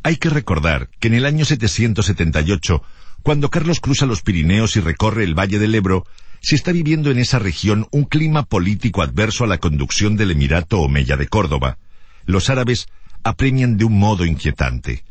Hay 0.03 0.17
que 0.17 0.29
recordar 0.29 0.89
que 0.99 1.07
en 1.07 1.13
el 1.13 1.25
año 1.25 1.45
778, 1.45 2.83
cuando 3.23 3.49
Carlos 3.49 3.79
cruza 3.79 4.05
los 4.05 4.21
Pirineos 4.21 4.75
y 4.75 4.81
recorre 4.81 5.23
el 5.23 5.33
Valle 5.33 5.59
del 5.59 5.73
Ebro, 5.73 6.05
se 6.41 6.55
está 6.55 6.73
viviendo 6.73 7.09
en 7.09 7.19
esa 7.19 7.39
región 7.39 7.87
un 7.91 8.03
clima 8.03 8.43
político 8.43 9.01
adverso 9.01 9.45
a 9.45 9.47
la 9.47 9.59
conducción 9.59 10.17
del 10.17 10.31
Emirato 10.31 10.81
Omeya 10.81 11.15
de 11.15 11.29
Córdoba. 11.29 11.77
Los 12.25 12.49
árabes 12.49 12.87
apremian 13.23 13.77
de 13.77 13.85
un 13.85 13.97
modo 13.97 14.25
inquietante. 14.25 15.05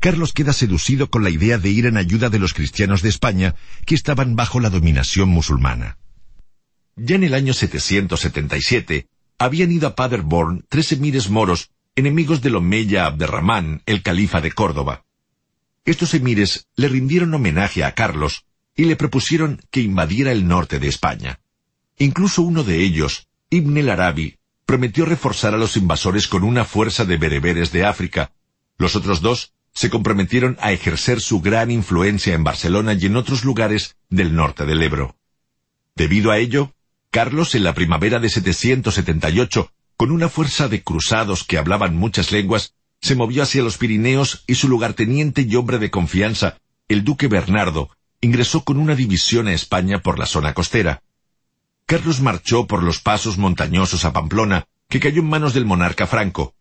Carlos 0.00 0.32
queda 0.32 0.54
seducido 0.54 1.10
con 1.10 1.22
la 1.22 1.28
idea 1.28 1.58
de 1.58 1.68
ir 1.68 1.84
en 1.84 1.98
ayuda 1.98 2.30
de 2.30 2.38
los 2.38 2.54
cristianos 2.54 3.02
de 3.02 3.10
España 3.10 3.54
que 3.84 3.94
estaban 3.94 4.36
bajo 4.36 4.58
la 4.58 4.70
dominación 4.70 5.28
musulmana. 5.28 5.98
Ya 6.96 7.16
en 7.16 7.24
el 7.24 7.34
año 7.34 7.52
777 7.52 9.06
habían 9.38 9.70
ido 9.70 9.86
a 9.88 9.94
Paderborn 9.94 10.64
tres 10.70 10.92
emires 10.92 11.28
moros, 11.28 11.70
enemigos 11.96 12.42
del 12.42 12.56
Omeya 12.56 13.06
Abderramán, 13.06 13.82
el 13.86 14.02
califa 14.02 14.40
de 14.40 14.52
Córdoba. 14.52 15.04
Estos 15.84 16.14
emires 16.14 16.66
le 16.76 16.88
rindieron 16.88 17.34
homenaje 17.34 17.84
a 17.84 17.94
Carlos 17.94 18.44
y 18.74 18.86
le 18.86 18.96
propusieron 18.96 19.60
que 19.70 19.80
invadiera 19.80 20.32
el 20.32 20.48
norte 20.48 20.78
de 20.78 20.88
España. 20.88 21.40
Incluso 21.98 22.42
uno 22.42 22.64
de 22.64 22.82
ellos, 22.82 23.28
Ibn 23.50 23.76
el 23.78 23.90
Arabi, 23.90 24.38
prometió 24.66 25.04
reforzar 25.04 25.54
a 25.54 25.58
los 25.58 25.76
invasores 25.76 26.26
con 26.26 26.42
una 26.42 26.64
fuerza 26.64 27.04
de 27.04 27.16
bereberes 27.16 27.70
de 27.70 27.84
África. 27.84 28.32
Los 28.78 28.96
otros 28.96 29.20
dos 29.20 29.52
se 29.72 29.90
comprometieron 29.90 30.56
a 30.60 30.72
ejercer 30.72 31.20
su 31.20 31.40
gran 31.40 31.70
influencia 31.70 32.34
en 32.34 32.44
Barcelona 32.44 32.94
y 32.94 33.06
en 33.06 33.16
otros 33.16 33.44
lugares 33.44 33.96
del 34.08 34.34
norte 34.34 34.64
del 34.66 34.82
Ebro. 34.82 35.16
Debido 35.94 36.30
a 36.30 36.38
ello, 36.38 36.74
Carlos 37.10 37.54
en 37.54 37.62
la 37.62 37.74
primavera 37.74 38.18
de 38.18 38.28
778, 38.28 39.70
con 39.96 40.10
una 40.10 40.28
fuerza 40.28 40.68
de 40.68 40.82
cruzados 40.82 41.44
que 41.44 41.58
hablaban 41.58 41.96
muchas 41.96 42.32
lenguas, 42.32 42.74
se 43.00 43.14
movió 43.14 43.42
hacia 43.42 43.62
los 43.62 43.78
Pirineos 43.78 44.44
y 44.46 44.54
su 44.54 44.68
lugarteniente 44.68 45.42
y 45.42 45.54
hombre 45.56 45.78
de 45.78 45.90
confianza, 45.90 46.58
el 46.88 47.04
duque 47.04 47.28
Bernardo, 47.28 47.90
ingresó 48.20 48.64
con 48.64 48.78
una 48.78 48.94
división 48.94 49.48
a 49.48 49.52
España 49.52 50.00
por 50.00 50.18
la 50.18 50.26
zona 50.26 50.54
costera. 50.54 51.02
Carlos 51.86 52.20
marchó 52.20 52.66
por 52.66 52.82
los 52.82 53.00
pasos 53.00 53.38
montañosos 53.38 54.04
a 54.04 54.12
Pamplona, 54.12 54.66
que 54.88 55.00
cayó 55.00 55.20
en 55.20 55.28
manos 55.28 55.54
del 55.54 55.66
monarca 55.66 56.06
franco, 56.06 56.54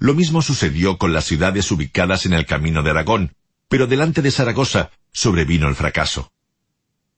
lo 0.00 0.14
mismo 0.14 0.42
sucedió 0.42 0.96
con 0.96 1.12
las 1.12 1.24
ciudades 1.24 1.70
ubicadas 1.72 2.24
en 2.24 2.32
el 2.32 2.46
camino 2.46 2.84
de 2.84 2.90
Aragón, 2.90 3.34
pero 3.68 3.88
delante 3.88 4.22
de 4.22 4.30
Zaragoza 4.30 4.90
sobrevino 5.12 5.68
el 5.68 5.74
fracaso. 5.74 6.30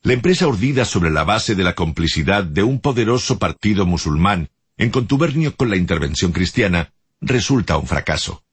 La 0.02 0.14
empresa 0.14 0.46
urdida 0.46 0.86
sobre 0.86 1.10
la 1.10 1.24
base 1.24 1.54
de 1.54 1.62
la 1.62 1.74
complicidad 1.74 2.42
de 2.42 2.62
un 2.62 2.80
poderoso 2.80 3.38
partido 3.38 3.84
musulmán 3.84 4.48
en 4.80 4.88
contubernio 4.88 5.54
con 5.56 5.68
la 5.68 5.76
intervención 5.76 6.32
cristiana 6.32 6.94
resulta 7.20 7.76
un 7.76 7.86
fracaso. 7.86 8.44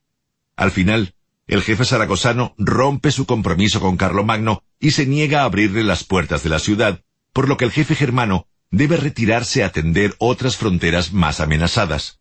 Al 0.57 0.72
final, 0.72 1.15
el 1.47 1.61
jefe 1.61 1.85
zaragozano 1.85 2.53
rompe 2.57 3.11
su 3.11 3.25
compromiso 3.25 3.80
con 3.80 3.95
Carlomagno 3.95 4.61
y 4.77 4.91
se 4.91 5.06
niega 5.06 5.41
a 5.41 5.45
abrirle 5.45 5.85
las 5.85 6.03
puertas 6.03 6.43
de 6.43 6.49
la 6.49 6.59
ciudad, 6.59 7.01
por 7.31 7.47
lo 7.47 7.56
que 7.56 7.64
el 7.64 7.72
jefe 7.72 7.95
germano 7.95 8.45
debe 8.72 8.97
retirarse 8.97 9.64
a 9.64 9.67
atender 9.67 10.15
otras 10.17 10.57
fronteras 10.57 11.14
más 11.14 11.39
amenazadas. 11.39 12.19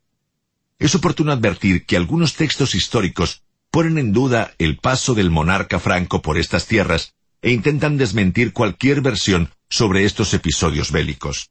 Es 0.78 0.94
oportuno 0.94 1.33
advertir 1.33 1.85
que 1.85 1.97
algunos 1.97 2.35
textos 2.35 2.76
históricos 2.76 3.43
ponen 3.73 3.99
en 3.99 4.12
duda 4.12 4.55
el 4.59 4.76
paso 4.76 5.15
del 5.15 5.31
monarca 5.31 5.81
franco 5.81 6.23
por 6.23 6.39
estas 6.39 6.68
tierras 6.68 7.15
e 7.43 7.51
intentan 7.51 7.97
desmentir 7.97 8.52
cualquier 8.52 9.01
versión 9.01 9.51
sobre 9.68 10.05
estos 10.05 10.33
episodios 10.33 10.93
bélicos. 10.93 11.51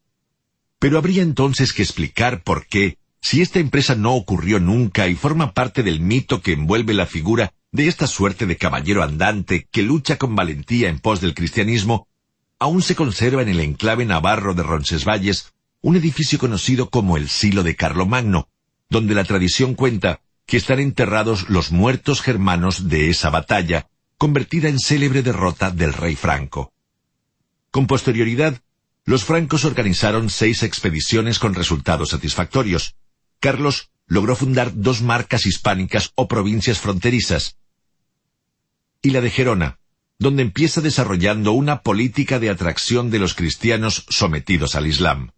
Pero 0.80 0.98
habría 0.98 1.24
entonces 1.24 1.74
que 1.74 1.84
explicar 1.84 2.44
por 2.44 2.68
qué, 2.68 2.98
si 3.22 3.42
esta 3.42 3.60
empresa 3.60 3.96
no 3.96 4.14
ocurrió 4.14 4.60
nunca 4.60 5.08
y 5.08 5.16
forma 5.16 5.54
parte 5.54 5.82
del 5.82 6.00
mito 6.00 6.42
que 6.42 6.54
envuelve 6.54 6.94
la 6.94 7.06
figura 7.06 7.54
de 7.72 7.88
esta 7.88 8.08
suerte 8.08 8.46
de 8.46 8.58
caballero 8.58 9.04
andante 9.04 9.68
que 9.72 9.84
lucha 9.84 10.18
con 10.18 10.36
valentía 10.36 10.90
en 10.90 11.00
pos 11.00 11.22
del 11.22 11.34
cristianismo, 11.34 12.08
aún 12.60 12.82
se 12.82 12.96
conserva 12.96 13.42
en 13.42 13.50
el 13.50 13.60
enclave 13.60 14.06
navarro 14.06 14.54
de 14.54 14.64
Roncesvalles 14.64 15.54
un 15.82 15.96
edificio 15.96 16.40
conocido 16.40 16.90
como 16.90 17.18
el 17.18 17.30
Silo 17.30 17.64
de 17.64 17.76
Carlomagno, 17.76 18.50
donde 18.90 19.14
la 19.14 19.24
tradición 19.24 19.76
cuenta 19.76 20.22
que 20.46 20.58
están 20.58 20.80
enterrados 20.80 21.50
los 21.50 21.72
muertos 21.72 22.22
germanos 22.22 22.88
de 22.88 23.10
esa 23.10 23.30
batalla, 23.30 23.88
convertida 24.18 24.70
en 24.70 24.80
célebre 24.80 25.22
derrota 25.24 25.72
del 25.72 25.94
rey 25.94 26.16
franco. 26.16 26.74
Con 27.72 27.88
posterioridad, 27.88 28.62
los 29.06 29.24
francos 29.24 29.66
organizaron 29.66 30.30
seis 30.30 30.64
expediciones 30.64 31.40
con 31.40 31.54
resultados 31.54 32.10
satisfactorios. 32.10 32.96
Carlos 33.40 33.92
logró 34.08 34.36
fundar 34.36 34.72
dos 34.74 35.02
marcas 35.02 35.46
hispánicas 35.46 36.12
o 36.16 36.28
provincias 36.28 36.80
fronterizas, 36.80 37.58
y 39.06 39.12
la 39.12 39.22
de 39.22 39.30
Gerona, 39.30 39.78
donde 40.18 40.42
empieza 40.42 40.82
desarrollando 40.82 41.52
una 41.52 41.82
política 41.82 42.40
de 42.40 42.50
atracción 42.50 43.12
de 43.12 43.20
los 43.20 43.36
cristianos 43.36 44.06
sometidos 44.10 44.76
al 44.76 44.88
Islam. 44.88 45.32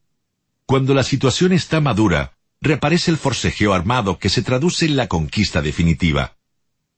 Cuando 0.66 0.94
la 0.94 1.04
situación 1.04 1.52
está 1.52 1.82
madura, 1.82 2.38
reaparece 2.62 3.12
el 3.12 3.18
forcejeo 3.18 3.74
armado 3.74 4.20
que 4.20 4.30
se 4.30 4.42
traduce 4.42 4.86
en 4.86 4.96
la 4.96 5.08
conquista 5.08 5.62
definitiva. 5.62 6.38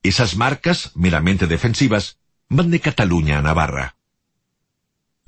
Esas 0.03 0.35
marcas, 0.35 0.91
meramente 0.95 1.48
defensivas, 1.48 2.17
van 2.49 2.69
de 2.69 2.80
Cataluña 2.80 3.39
a 3.39 3.41
Navarra. 3.41 3.95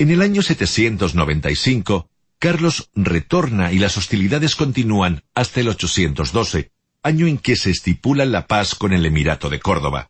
En 0.01 0.09
el 0.09 0.23
año 0.23 0.41
795, 0.41 2.09
Carlos 2.39 2.89
retorna 2.95 3.71
y 3.71 3.77
las 3.77 3.97
hostilidades 3.97 4.55
continúan 4.55 5.21
hasta 5.35 5.59
el 5.59 5.67
812, 5.67 6.71
año 7.03 7.27
en 7.27 7.37
que 7.37 7.55
se 7.55 7.69
estipula 7.69 8.25
la 8.25 8.47
paz 8.47 8.73
con 8.73 8.93
el 8.93 9.05
Emirato 9.05 9.47
de 9.47 9.59
Córdoba. 9.59 10.09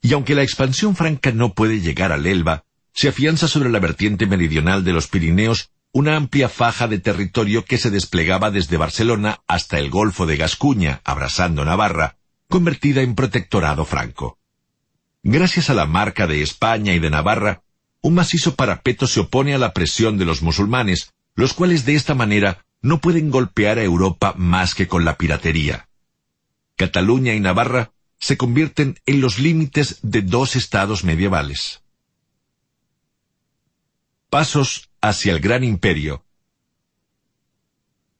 Y 0.00 0.14
aunque 0.14 0.34
la 0.34 0.42
expansión 0.42 0.96
franca 0.96 1.32
no 1.32 1.52
puede 1.52 1.82
llegar 1.82 2.12
al 2.12 2.24
Elba, 2.24 2.64
se 2.94 3.08
afianza 3.08 3.46
sobre 3.46 3.68
la 3.68 3.78
vertiente 3.78 4.24
meridional 4.24 4.84
de 4.84 4.94
los 4.94 5.06
Pirineos 5.06 5.68
una 5.92 6.16
amplia 6.16 6.48
faja 6.48 6.88
de 6.88 6.98
territorio 6.98 7.66
que 7.66 7.76
se 7.76 7.90
desplegaba 7.90 8.50
desde 8.50 8.78
Barcelona 8.78 9.42
hasta 9.46 9.78
el 9.78 9.90
Golfo 9.90 10.24
de 10.24 10.38
Gascuña, 10.38 11.02
abrazando 11.04 11.66
Navarra, 11.66 12.16
convertida 12.48 13.02
en 13.02 13.14
protectorado 13.14 13.84
franco. 13.84 14.38
Gracias 15.22 15.68
a 15.68 15.74
la 15.74 15.84
marca 15.84 16.26
de 16.26 16.40
España 16.40 16.94
y 16.94 17.00
de 17.00 17.10
Navarra, 17.10 17.63
un 18.04 18.12
macizo 18.12 18.54
parapeto 18.54 19.06
se 19.06 19.20
opone 19.20 19.54
a 19.54 19.58
la 19.58 19.72
presión 19.72 20.18
de 20.18 20.26
los 20.26 20.42
musulmanes, 20.42 21.14
los 21.36 21.54
cuales 21.54 21.86
de 21.86 21.94
esta 21.94 22.14
manera 22.14 22.66
no 22.82 23.00
pueden 23.00 23.30
golpear 23.30 23.78
a 23.78 23.82
Europa 23.82 24.34
más 24.36 24.74
que 24.74 24.86
con 24.86 25.06
la 25.06 25.16
piratería. 25.16 25.88
Cataluña 26.76 27.32
y 27.32 27.40
Navarra 27.40 27.92
se 28.18 28.36
convierten 28.36 29.00
en 29.06 29.22
los 29.22 29.38
límites 29.38 30.00
de 30.02 30.20
dos 30.20 30.54
estados 30.54 31.02
medievales. 31.02 31.82
Pasos 34.28 34.90
hacia 35.00 35.32
el 35.32 35.40
gran 35.40 35.64
imperio. 35.64 36.26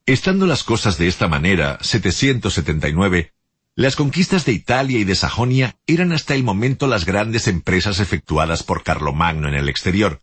Estando 0.07 0.47
las 0.47 0.65
cosas 0.65 0.97
de 0.97 1.09
esta 1.09 1.29
manera, 1.29 1.77
779, 1.83 3.34
las 3.77 3.97
conquistas 3.97 4.45
de 4.45 4.53
Italia 4.53 5.01
y 5.01 5.05
de 5.05 5.17
Sajonia 5.17 5.77
eran 5.89 6.13
hasta 6.13 6.35
el 6.35 6.45
momento 6.45 6.87
las 6.87 7.05
grandes 7.05 7.49
empresas 7.49 7.99
efectuadas 7.99 8.63
por 8.63 8.85
Carlomagno 8.85 9.49
en 9.49 9.55
el 9.55 9.69
exterior. 9.69 10.21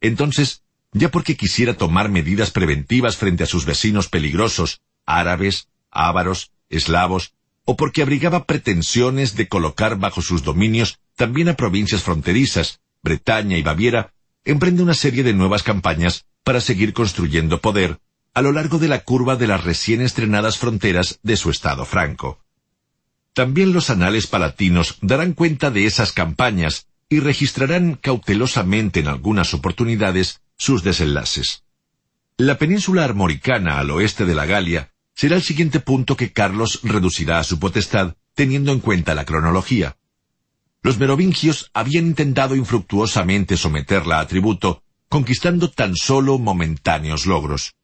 Entonces, 0.00 0.62
ya 0.92 1.10
porque 1.10 1.36
quisiera 1.36 1.74
tomar 1.74 2.08
medidas 2.08 2.52
preventivas 2.52 3.16
frente 3.16 3.42
a 3.42 3.46
sus 3.46 3.64
vecinos 3.64 4.08
peligrosos, 4.08 4.80
árabes, 5.06 5.66
ávaros, 5.90 6.52
eslavos, 6.68 7.34
o 7.64 7.76
porque 7.76 8.00
abrigaba 8.00 8.44
pretensiones 8.44 9.34
de 9.34 9.48
colocar 9.48 9.98
bajo 9.98 10.22
sus 10.22 10.44
dominios 10.44 11.00
también 11.16 11.48
a 11.48 11.54
provincias 11.54 12.04
fronterizas, 12.04 12.80
Bretaña 13.02 13.58
y 13.58 13.62
Baviera, 13.62 14.12
emprende 14.44 14.84
una 14.84 14.94
serie 14.94 15.24
de 15.24 15.34
nuevas 15.34 15.64
campañas 15.64 16.26
para 16.44 16.60
seguir 16.60 16.92
construyendo 16.92 17.60
poder 17.60 17.98
a 18.34 18.40
lo 18.40 18.52
largo 18.52 18.78
de 18.78 18.86
la 18.86 19.00
curva 19.00 19.34
de 19.34 19.48
las 19.48 19.64
recién 19.64 20.00
estrenadas 20.00 20.58
fronteras 20.58 21.18
de 21.24 21.36
su 21.36 21.50
estado 21.50 21.84
franco. 21.84 22.38
También 23.38 23.72
los 23.72 23.88
anales 23.88 24.26
palatinos 24.26 24.96
darán 25.00 25.32
cuenta 25.32 25.70
de 25.70 25.86
esas 25.86 26.10
campañas 26.10 26.88
y 27.08 27.20
registrarán 27.20 27.94
cautelosamente 27.94 28.98
en 28.98 29.06
algunas 29.06 29.54
oportunidades 29.54 30.40
sus 30.56 30.82
desenlaces. 30.82 31.62
La 32.36 32.58
península 32.58 33.04
armoricana 33.04 33.78
al 33.78 33.92
oeste 33.92 34.26
de 34.26 34.34
la 34.34 34.44
Galia 34.44 34.90
será 35.14 35.36
el 35.36 35.44
siguiente 35.44 35.78
punto 35.78 36.16
que 36.16 36.32
Carlos 36.32 36.80
reducirá 36.82 37.38
a 37.38 37.44
su 37.44 37.60
potestad, 37.60 38.16
teniendo 38.34 38.72
en 38.72 38.80
cuenta 38.80 39.14
la 39.14 39.24
cronología. 39.24 39.96
Los 40.82 40.98
merovingios 40.98 41.70
habían 41.74 42.08
intentado 42.08 42.56
infructuosamente 42.56 43.56
someterla 43.56 44.18
a 44.18 44.26
tributo, 44.26 44.82
conquistando 45.08 45.70
tan 45.70 45.94
solo 45.94 46.40
momentáneos 46.40 47.24
logros. 47.24 47.76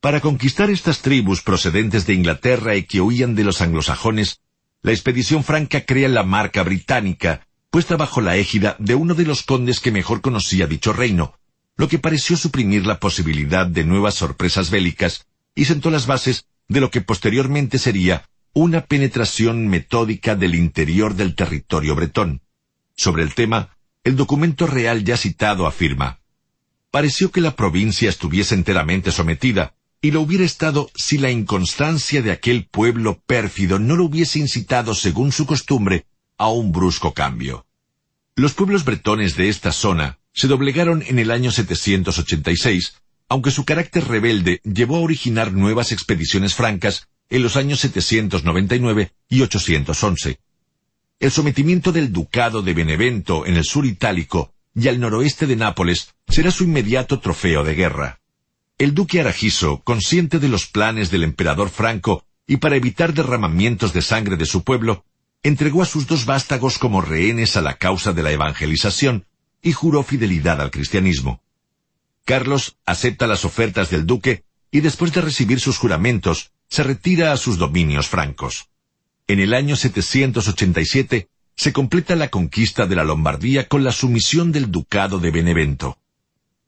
Para 0.00 0.20
conquistar 0.20 0.70
estas 0.70 1.02
tribus 1.02 1.42
procedentes 1.42 2.06
de 2.06 2.14
Inglaterra 2.14 2.76
y 2.76 2.84
que 2.84 3.00
huían 3.00 3.34
de 3.34 3.42
los 3.42 3.60
anglosajones, 3.62 4.42
la 4.82 4.92
expedición 4.92 5.44
franca 5.44 5.84
crea 5.84 6.08
la 6.08 6.22
marca 6.22 6.62
británica, 6.62 7.46
puesta 7.70 7.96
bajo 7.96 8.20
la 8.20 8.36
égida 8.36 8.76
de 8.78 8.94
uno 8.94 9.14
de 9.14 9.24
los 9.24 9.42
condes 9.42 9.80
que 9.80 9.90
mejor 9.90 10.20
conocía 10.20 10.66
dicho 10.66 10.92
reino, 10.92 11.34
lo 11.76 11.88
que 11.88 11.98
pareció 11.98 12.36
suprimir 12.36 12.86
la 12.86 13.00
posibilidad 13.00 13.66
de 13.66 13.84
nuevas 13.84 14.14
sorpresas 14.14 14.70
bélicas 14.70 15.26
y 15.54 15.66
sentó 15.66 15.90
las 15.90 16.06
bases 16.06 16.46
de 16.68 16.80
lo 16.80 16.90
que 16.90 17.00
posteriormente 17.00 17.78
sería 17.78 18.28
una 18.52 18.86
penetración 18.86 19.68
metódica 19.68 20.34
del 20.34 20.54
interior 20.54 21.14
del 21.14 21.34
territorio 21.34 21.94
bretón. 21.94 22.40
Sobre 22.94 23.22
el 23.22 23.34
tema, 23.34 23.76
el 24.04 24.16
documento 24.16 24.66
real 24.66 25.04
ya 25.04 25.16
citado 25.16 25.66
afirma, 25.66 26.20
pareció 26.90 27.30
que 27.30 27.42
la 27.42 27.54
provincia 27.54 28.08
estuviese 28.08 28.54
enteramente 28.54 29.12
sometida, 29.12 29.74
y 30.00 30.10
lo 30.10 30.20
hubiera 30.20 30.44
estado 30.44 30.90
si 30.94 31.18
la 31.18 31.30
inconstancia 31.30 32.22
de 32.22 32.30
aquel 32.30 32.66
pueblo 32.66 33.20
pérfido 33.26 33.78
no 33.78 33.96
lo 33.96 34.04
hubiese 34.04 34.38
incitado, 34.38 34.94
según 34.94 35.32
su 35.32 35.46
costumbre, 35.46 36.06
a 36.38 36.48
un 36.48 36.72
brusco 36.72 37.12
cambio. 37.14 37.66
Los 38.34 38.54
pueblos 38.54 38.84
bretones 38.84 39.36
de 39.36 39.48
esta 39.48 39.72
zona 39.72 40.18
se 40.32 40.48
doblegaron 40.48 41.02
en 41.06 41.18
el 41.18 41.30
año 41.30 41.50
786, 41.50 42.94
aunque 43.28 43.50
su 43.50 43.64
carácter 43.64 44.06
rebelde 44.06 44.60
llevó 44.62 44.96
a 44.96 45.00
originar 45.00 45.52
nuevas 45.52 45.92
expediciones 45.92 46.54
francas 46.54 47.08
en 47.30 47.42
los 47.42 47.56
años 47.56 47.80
799 47.80 49.12
y 49.28 49.40
811. 49.40 50.38
El 51.18 51.30
sometimiento 51.30 51.92
del 51.92 52.12
ducado 52.12 52.60
de 52.60 52.74
Benevento 52.74 53.46
en 53.46 53.56
el 53.56 53.64
sur 53.64 53.86
itálico 53.86 54.52
y 54.74 54.88
al 54.88 55.00
noroeste 55.00 55.46
de 55.46 55.56
Nápoles 55.56 56.14
será 56.28 56.50
su 56.50 56.64
inmediato 56.64 57.18
trofeo 57.18 57.64
de 57.64 57.74
guerra. 57.74 58.20
El 58.78 58.92
duque 58.92 59.20
Aragiso, 59.20 59.80
consciente 59.84 60.38
de 60.38 60.50
los 60.50 60.66
planes 60.66 61.10
del 61.10 61.24
emperador 61.24 61.70
Franco 61.70 62.26
y 62.46 62.58
para 62.58 62.76
evitar 62.76 63.14
derramamientos 63.14 63.94
de 63.94 64.02
sangre 64.02 64.36
de 64.36 64.44
su 64.44 64.64
pueblo, 64.64 65.02
entregó 65.42 65.80
a 65.80 65.86
sus 65.86 66.06
dos 66.06 66.26
vástagos 66.26 66.76
como 66.76 67.00
rehenes 67.00 67.56
a 67.56 67.62
la 67.62 67.78
causa 67.78 68.12
de 68.12 68.22
la 68.22 68.32
evangelización 68.32 69.24
y 69.62 69.72
juró 69.72 70.02
fidelidad 70.02 70.60
al 70.60 70.70
cristianismo. 70.70 71.40
Carlos 72.26 72.76
acepta 72.84 73.26
las 73.26 73.46
ofertas 73.46 73.88
del 73.88 74.04
duque 74.04 74.44
y 74.70 74.80
después 74.80 75.10
de 75.14 75.22
recibir 75.22 75.58
sus 75.58 75.78
juramentos, 75.78 76.50
se 76.68 76.82
retira 76.82 77.32
a 77.32 77.38
sus 77.38 77.56
dominios 77.56 78.08
francos. 78.08 78.68
En 79.26 79.40
el 79.40 79.54
año 79.54 79.76
787 79.76 81.30
se 81.56 81.72
completa 81.72 82.14
la 82.14 82.28
conquista 82.28 82.84
de 82.86 82.96
la 82.96 83.04
Lombardía 83.04 83.68
con 83.68 83.84
la 83.84 83.92
sumisión 83.92 84.52
del 84.52 84.70
ducado 84.70 85.18
de 85.18 85.30
Benevento. 85.30 85.96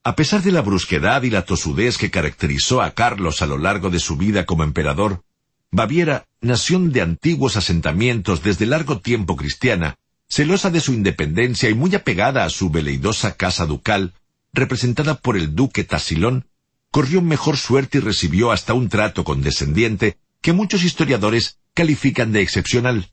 A 0.09 0.17
pesar 0.17 0.43
de 0.43 0.53
la 0.53 0.63
brusquedad 0.63 1.23
y 1.23 1.29
la 1.29 1.45
tosudez 1.45 1.99
que 1.99 2.11
caracterizó 2.11 2.81
a 2.81 2.93
Carlos 2.93 3.43
a 3.43 3.47
lo 3.47 3.59
largo 3.59 3.91
de 3.91 4.01
su 4.01 4.17
vida 4.17 4.47
como 4.47 4.65
emperador, 4.65 5.23
Baviera, 5.71 6.27
nación 6.41 6.93
de 6.93 7.03
antiguos 7.03 7.59
asentamientos 7.59 8.43
desde 8.43 8.65
largo 8.65 9.01
tiempo 9.01 9.37
cristiana, 9.37 9.99
celosa 10.27 10.71
de 10.71 10.81
su 10.81 10.95
independencia 10.95 11.69
y 11.69 11.75
muy 11.75 11.95
apegada 11.95 12.47
a 12.47 12.49
su 12.49 12.71
veleidosa 12.71 13.37
casa 13.37 13.67
ducal, 13.67 14.15
representada 14.55 15.17
por 15.17 15.37
el 15.37 15.55
duque 15.55 15.85
Tasilón, 15.85 16.47
corrió 16.91 17.21
mejor 17.21 17.59
suerte 17.59 17.99
y 17.99 18.01
recibió 18.01 18.51
hasta 18.51 18.73
un 18.73 18.89
trato 18.89 19.25
condescendiente 19.25 20.17
que 20.41 20.55
muchos 20.55 20.85
historiadores 20.85 21.59
califican 21.75 22.33
de 22.33 22.41
excepcional. 22.41 23.11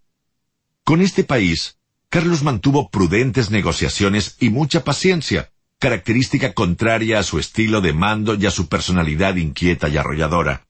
Con 0.86 1.02
este 1.02 1.26
país, 1.26 1.76
Carlos 2.08 2.42
mantuvo 2.42 2.90
prudentes 2.90 3.52
negociaciones 3.52 4.38
y 4.40 4.50
mucha 4.50 4.86
paciencia, 4.86 5.52
característica 5.86 6.54
contraria 6.54 7.20
a 7.20 7.24
su 7.24 7.38
estilo 7.38 7.80
de 7.80 7.94
mando 7.94 8.34
y 8.34 8.48
a 8.48 8.50
su 8.50 8.68
personalidad 8.68 9.36
inquieta 9.36 9.88
y 9.88 9.98
arrolladora. 9.98 10.66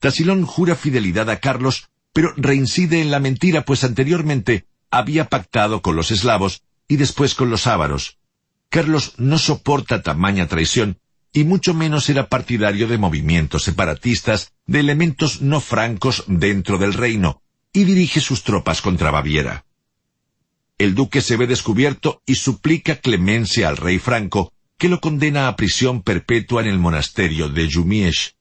Tasilón 0.00 0.44
jura 0.44 0.74
fidelidad 0.74 1.30
a 1.30 1.38
Carlos, 1.38 1.88
pero 2.12 2.32
reincide 2.36 3.00
en 3.00 3.12
la 3.12 3.20
mentira, 3.20 3.64
pues 3.64 3.84
anteriormente 3.84 4.66
había 4.90 5.26
pactado 5.26 5.82
con 5.82 5.94
los 5.94 6.10
eslavos 6.10 6.64
y 6.88 6.96
después 6.96 7.36
con 7.36 7.48
los 7.48 7.68
ávaros. 7.68 8.18
Carlos 8.70 9.14
no 9.18 9.38
soporta 9.38 10.02
tamaña 10.02 10.48
traición 10.48 10.98
y 11.32 11.44
mucho 11.44 11.72
menos 11.72 12.08
era 12.08 12.28
partidario 12.28 12.88
de 12.88 12.98
movimientos 12.98 13.62
separatistas 13.62 14.50
de 14.66 14.80
elementos 14.80 15.42
no 15.42 15.60
francos 15.60 16.24
dentro 16.26 16.78
del 16.78 16.94
reino, 16.94 17.40
y 17.72 17.84
dirige 17.84 18.20
sus 18.20 18.42
tropas 18.42 18.82
contra 18.82 19.12
Baviera. 19.12 19.64
El 20.78 20.94
duque 20.94 21.20
se 21.20 21.36
ve 21.36 21.48
descubierto 21.48 22.22
y 22.24 22.36
suplica 22.36 23.00
clemencia 23.00 23.68
al 23.68 23.76
rey 23.76 23.98
franco, 23.98 24.52
que 24.78 24.88
lo 24.88 25.00
condena 25.00 25.48
a 25.48 25.56
prisión 25.56 26.02
perpetua 26.02 26.62
en 26.62 26.68
el 26.68 26.78
monasterio 26.78 27.48
de 27.48 27.68
Jumièges. 27.68 28.36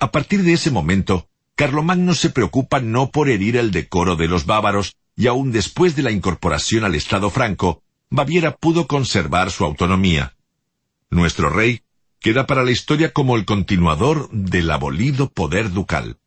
A 0.00 0.10
partir 0.10 0.42
de 0.42 0.54
ese 0.54 0.72
momento, 0.72 1.28
Carlomagno 1.54 2.14
se 2.14 2.30
preocupa 2.30 2.80
no 2.80 3.12
por 3.12 3.28
herir 3.28 3.56
el 3.56 3.70
decoro 3.70 4.16
de 4.16 4.26
los 4.26 4.46
bávaros, 4.46 4.96
y 5.14 5.28
aún 5.28 5.52
después 5.52 5.94
de 5.94 6.02
la 6.02 6.10
incorporación 6.10 6.82
al 6.82 6.96
Estado 6.96 7.30
franco, 7.30 7.84
Baviera 8.10 8.56
pudo 8.56 8.88
conservar 8.88 9.52
su 9.52 9.64
autonomía. 9.64 10.34
Nuestro 11.08 11.50
rey 11.50 11.82
queda 12.18 12.48
para 12.48 12.64
la 12.64 12.72
historia 12.72 13.12
como 13.12 13.36
el 13.36 13.44
continuador 13.44 14.28
del 14.32 14.70
abolido 14.72 15.30
poder 15.30 15.70
ducal. 15.70 16.18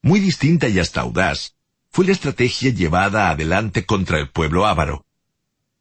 Muy 0.00 0.18
distinta 0.18 0.68
y 0.68 0.78
hasta 0.78 1.02
audaz 1.02 1.54
fue 1.92 2.06
la 2.06 2.12
estrategia 2.12 2.70
llevada 2.70 3.28
adelante 3.28 3.84
contra 3.84 4.18
el 4.18 4.30
pueblo 4.30 4.66
ávaro. 4.66 5.04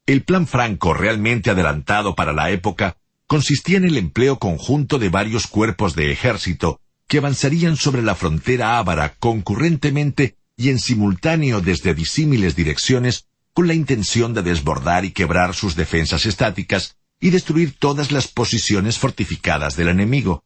El 0.06 0.24
plan 0.24 0.46
franco 0.46 0.94
realmente 0.94 1.50
adelantado 1.50 2.16
para 2.16 2.34
la 2.34 2.52
época 2.52 2.98
consistía 3.28 3.78
en 3.78 3.86
el 3.86 3.98
empleo 3.98 4.38
conjunto 4.38 5.00
de 5.00 5.08
varios 5.08 5.48
cuerpos 5.48 5.96
de 5.96 6.12
ejército 6.12 6.82
que 7.08 7.20
avanzarían 7.20 7.78
sobre 7.78 8.02
la 8.02 8.16
frontera 8.16 8.78
ávara 8.78 9.16
concurrentemente 9.20 10.36
y 10.58 10.70
en 10.70 10.80
simultáneo 10.80 11.62
desde 11.62 11.94
disímiles 11.94 12.58
direcciones 12.58 13.28
con 13.54 13.68
la 13.68 13.74
intención 13.74 14.34
de 14.34 14.42
desbordar 14.42 15.06
y 15.06 15.12
quebrar 15.12 15.56
sus 15.56 15.78
defensas 15.78 16.26
estáticas 16.26 16.98
y 17.22 17.30
destruir 17.30 17.78
todas 17.78 18.12
las 18.12 18.28
posiciones 18.28 18.98
fortificadas 18.98 19.78
del 19.78 19.88
enemigo. 19.88 20.44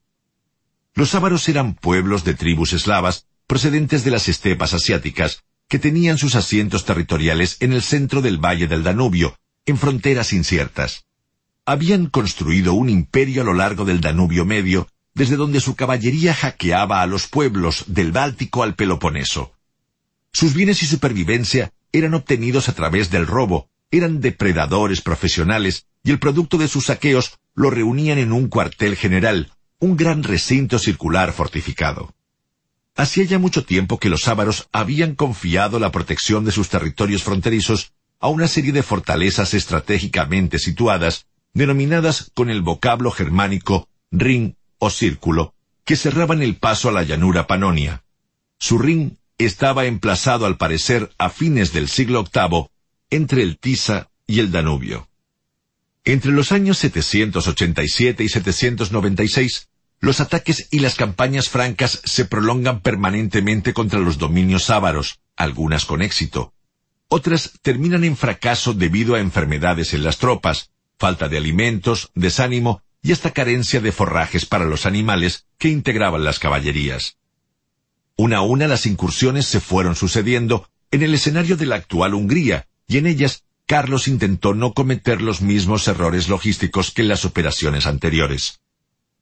Los 0.93 1.15
ávaros 1.15 1.49
eran 1.49 1.73
pueblos 1.73 2.23
de 2.23 2.35
tribus 2.35 2.73
eslavas 2.73 3.25
procedentes 3.47 4.03
de 4.03 4.11
las 4.11 4.27
estepas 4.27 4.73
asiáticas 4.73 5.43
que 5.67 5.79
tenían 5.79 6.17
sus 6.17 6.35
asientos 6.35 6.85
territoriales 6.85 7.57
en 7.59 7.73
el 7.73 7.81
centro 7.81 8.21
del 8.21 8.37
valle 8.37 8.67
del 8.67 8.83
Danubio, 8.83 9.37
en 9.65 9.77
fronteras 9.77 10.33
inciertas 10.33 11.05
habían 11.65 12.05
construido 12.07 12.73
un 12.73 12.89
imperio 12.89 13.41
a 13.41 13.45
lo 13.45 13.53
largo 13.53 13.85
del 13.85 13.99
Danubio 13.99 14.45
Medio, 14.45 14.87
desde 15.15 15.35
donde 15.35 15.59
su 15.59 15.75
caballería 15.75 16.33
hackeaba 16.33 17.01
a 17.01 17.07
los 17.07 17.27
pueblos 17.27 17.85
del 17.87 18.11
Báltico 18.11 18.61
al 18.61 18.75
Peloponeso. 18.75 19.53
Sus 20.31 20.53
bienes 20.53 20.83
y 20.83 20.85
supervivencia 20.85 21.71
eran 21.91 22.13
obtenidos 22.13 22.69
a 22.69 22.73
través 22.73 23.09
del 23.09 23.25
robo, 23.25 23.69
eran 23.89 24.21
depredadores 24.21 25.01
profesionales, 25.01 25.87
y 26.03 26.11
el 26.11 26.19
producto 26.19 26.57
de 26.57 26.67
sus 26.67 26.85
saqueos 26.85 27.39
lo 27.55 27.71
reunían 27.71 28.19
en 28.19 28.31
un 28.31 28.47
cuartel 28.47 28.95
general, 28.95 29.51
un 29.79 29.97
gran 29.97 30.23
recinto 30.23 30.77
circular 30.77 31.33
fortificado. 31.33 32.13
Hacía 32.95 33.25
ya 33.25 33.39
mucho 33.39 33.65
tiempo 33.65 33.99
que 33.99 34.09
los 34.09 34.27
ávaros 34.27 34.69
habían 34.71 35.15
confiado 35.15 35.79
la 35.79 35.91
protección 35.91 36.45
de 36.45 36.51
sus 36.51 36.69
territorios 36.69 37.23
fronterizos 37.23 37.91
a 38.19 38.29
una 38.29 38.47
serie 38.47 38.71
de 38.71 38.83
fortalezas 38.83 39.53
estratégicamente 39.53 40.59
situadas 40.59 41.27
denominadas 41.53 42.31
con 42.33 42.49
el 42.49 42.61
vocablo 42.61 43.11
germánico 43.11 43.89
ring 44.11 44.53
o 44.79 44.89
círculo, 44.89 45.53
que 45.83 45.97
cerraban 45.97 46.41
el 46.41 46.55
paso 46.55 46.89
a 46.89 46.91
la 46.93 47.03
llanura 47.03 47.47
panonia. 47.47 48.03
Su 48.57 48.77
ring 48.77 49.11
estaba 49.37 49.85
emplazado 49.85 50.45
al 50.45 50.57
parecer 50.57 51.11
a 51.17 51.29
fines 51.29 51.73
del 51.73 51.89
siglo 51.89 52.23
VIII 52.23 52.67
entre 53.09 53.41
el 53.43 53.57
Tisa 53.57 54.09
y 54.25 54.39
el 54.39 54.51
Danubio. 54.51 55.09
Entre 56.05 56.31
los 56.31 56.51
años 56.51 56.77
787 56.77 58.23
y 58.23 58.29
796, 58.29 59.69
los 59.99 60.19
ataques 60.19 60.67
y 60.71 60.79
las 60.79 60.95
campañas 60.95 61.49
francas 61.49 62.01
se 62.05 62.25
prolongan 62.25 62.81
permanentemente 62.81 63.73
contra 63.73 63.99
los 63.99 64.17
dominios 64.17 64.69
ávaros, 64.69 65.19
algunas 65.35 65.85
con 65.85 66.01
éxito. 66.01 66.53
Otras 67.07 67.59
terminan 67.61 68.03
en 68.03 68.17
fracaso 68.17 68.73
debido 68.73 69.15
a 69.15 69.19
enfermedades 69.19 69.93
en 69.93 70.03
las 70.03 70.17
tropas, 70.17 70.71
falta 70.97 71.29
de 71.29 71.37
alimentos, 71.37 72.11
desánimo 72.15 72.81
y 73.01 73.11
hasta 73.11 73.31
carencia 73.31 73.81
de 73.81 73.91
forrajes 73.91 74.45
para 74.45 74.65
los 74.65 74.85
animales 74.85 75.45
que 75.57 75.69
integraban 75.69 76.23
las 76.23 76.39
caballerías. 76.39 77.17
Una 78.17 78.37
a 78.37 78.41
una 78.41 78.67
las 78.67 78.85
incursiones 78.85 79.45
se 79.45 79.59
fueron 79.59 79.95
sucediendo 79.95 80.69
en 80.91 81.03
el 81.03 81.13
escenario 81.13 81.57
de 81.57 81.65
la 81.65 81.75
actual 81.75 82.13
Hungría, 82.13 82.67
y 82.87 82.97
en 82.97 83.07
ellas 83.07 83.43
Carlos 83.65 84.07
intentó 84.07 84.53
no 84.53 84.73
cometer 84.73 85.21
los 85.21 85.41
mismos 85.41 85.87
errores 85.87 86.29
logísticos 86.29 86.91
que 86.91 87.01
en 87.01 87.09
las 87.09 87.25
operaciones 87.25 87.85
anteriores. 87.85 88.61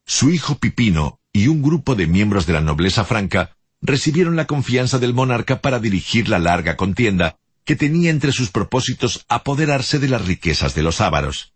Su 0.06 0.30
hijo 0.30 0.58
Pipino 0.58 1.18
y 1.32 1.48
un 1.48 1.62
grupo 1.62 1.94
de 1.94 2.06
miembros 2.06 2.46
de 2.46 2.52
la 2.52 2.60
nobleza 2.60 3.04
franca 3.04 3.56
recibieron 3.80 4.36
la 4.36 4.46
confianza 4.46 4.98
del 4.98 5.14
monarca 5.14 5.60
para 5.60 5.80
dirigir 5.80 6.28
la 6.28 6.38
larga 6.38 6.76
contienda 6.76 7.38
que 7.64 7.76
tenía 7.76 8.10
entre 8.10 8.32
sus 8.32 8.50
propósitos 8.50 9.24
apoderarse 9.28 9.98
de 9.98 10.08
las 10.08 10.24
riquezas 10.26 10.74
de 10.74 10.82
los 10.82 11.00
ávaros. 11.00 11.54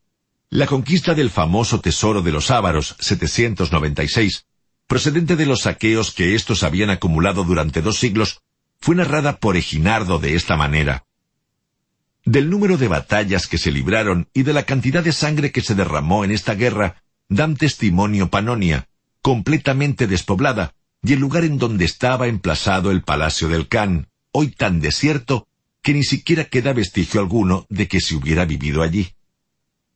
La 0.51 0.67
conquista 0.67 1.15
del 1.15 1.31
famoso 1.31 1.81
tesoro 1.81 2.23
de 2.23 2.33
los 2.33 2.51
Ávaros, 2.51 2.97
796, 3.01 4.47
procedente 4.86 5.36
de 5.36 5.44
los 5.44 5.60
saqueos 5.60 6.10
que 6.10 6.35
éstos 6.35 6.62
habían 6.62 6.89
acumulado 6.89 7.44
durante 7.44 7.83
dos 7.83 7.99
siglos, 7.99 8.41
fue 8.81 8.94
narrada 8.94 9.36
por 9.36 9.59
Eginardo 9.59 10.18
de 10.18 10.35
esta 10.35 10.57
manera. 10.57 11.05
Del 12.25 12.49
número 12.49 12.78
de 12.78 12.89
batallas 12.89 13.47
que 13.47 13.59
se 13.59 13.70
libraron 13.70 14.28
y 14.33 14.43
de 14.44 14.55
la 14.55 14.62
cantidad 14.62 15.05
de 15.05 15.12
sangre 15.12 15.52
que 15.52 15.60
se 15.60 15.75
derramó 15.75 16.25
en 16.25 16.31
esta 16.31 16.55
guerra, 16.55 17.02
dan 17.28 17.57
testimonio 17.57 18.31
Panonia, 18.31 18.89
completamente 19.23 20.07
despoblada, 20.07 20.74
y 21.02 21.12
el 21.12 21.20
lugar 21.20 21.44
en 21.44 21.58
donde 21.58 21.84
estaba 21.84 22.26
emplazado 22.26 22.90
el 22.90 23.02
palacio 23.02 23.48
del 23.48 23.68
Can, 23.68 24.08
hoy 24.32 24.48
tan 24.48 24.81
desierto 24.81 25.47
que 25.82 25.94
ni 25.94 26.02
siquiera 26.02 26.44
queda 26.44 26.73
vestigio 26.73 27.20
alguno 27.20 27.66
de 27.68 27.89
que 27.89 28.00
se 28.00 28.15
hubiera 28.15 28.44
vivido 28.44 28.82
allí. 28.82 29.12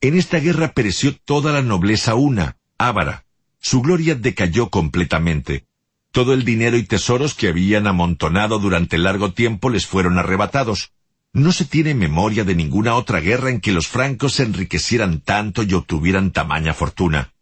En 0.01 0.17
esta 0.17 0.39
guerra 0.39 0.73
pereció 0.73 1.17
toda 1.17 1.53
la 1.53 1.63
nobleza 1.63 2.15
una, 2.15 2.57
ávara. 2.79 3.25
Su 3.59 3.83
gloria 3.83 4.15
decayó 4.15 4.69
completamente. 4.71 5.65
Todo 6.11 6.35
el 6.35 6.45
dinero 6.45 6.77
y 6.77 6.83
tesoros 6.83 7.35
que 7.35 7.49
habían 7.49 7.87
amontonado 7.87 8.59
durante 8.59 8.99
largo 8.99 9.33
tiempo 9.33 9.71
les 9.71 9.87
fueron 9.87 10.19
arrebatados. 10.19 10.93
No 11.35 11.53
se 11.53 11.65
tiene 11.65 11.95
memoria 11.95 12.45
de 12.45 12.55
ninguna 12.55 12.95
otra 12.95 13.21
guerra 13.21 13.49
en 13.49 13.61
que 13.61 13.73
los 13.73 13.89
francos 13.89 14.35
se 14.35 14.43
enriquecieran 14.43 15.21
tanto 15.21 15.63
y 15.63 15.73
obtuvieran 15.73 16.31
tamaña 16.31 16.75
fortuna. 16.75 17.33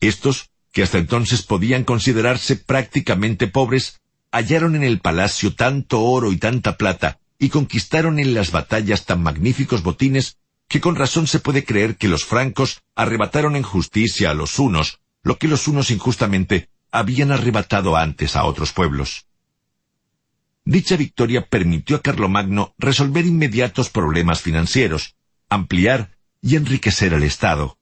Estos, 0.00 0.50
que 0.72 0.84
hasta 0.84 0.98
entonces 0.98 1.42
podían 1.42 1.82
considerarse 1.82 2.54
prácticamente 2.54 3.48
pobres, 3.48 4.00
hallaron 4.30 4.76
en 4.76 4.84
el 4.84 5.00
palacio 5.00 5.54
tanto 5.54 6.02
oro 6.02 6.30
y 6.30 6.36
tanta 6.36 6.76
plata, 6.76 7.18
y 7.38 7.48
conquistaron 7.48 8.18
en 8.20 8.32
las 8.32 8.52
batallas 8.52 9.06
tan 9.06 9.22
magníficos 9.22 9.82
botines 9.82 10.36
que 10.68 10.80
con 10.80 10.94
razón 10.94 11.26
se 11.26 11.40
puede 11.40 11.64
creer 11.64 11.96
que 11.96 12.08
los 12.08 12.24
francos 12.24 12.82
arrebataron 12.94 13.56
en 13.56 13.62
justicia 13.62 14.30
a 14.30 14.34
los 14.34 14.58
unos 14.58 15.00
lo 15.22 15.38
que 15.38 15.48
los 15.48 15.66
unos 15.66 15.90
injustamente 15.90 16.68
habían 16.92 17.32
arrebatado 17.32 17.96
antes 17.96 18.36
a 18.36 18.44
otros 18.44 18.72
pueblos. 18.72 19.26
Dicha 20.68 20.96
victoria 20.96 21.46
permitió 21.46 21.94
a 21.94 22.02
Carlomagno 22.02 22.74
resolver 22.76 23.24
inmediatos 23.24 23.88
problemas 23.88 24.40
financieros, 24.40 25.14
ampliar 25.48 26.18
y 26.42 26.56
enriquecer 26.56 27.12
el 27.12 27.22
Estado. 27.22 27.78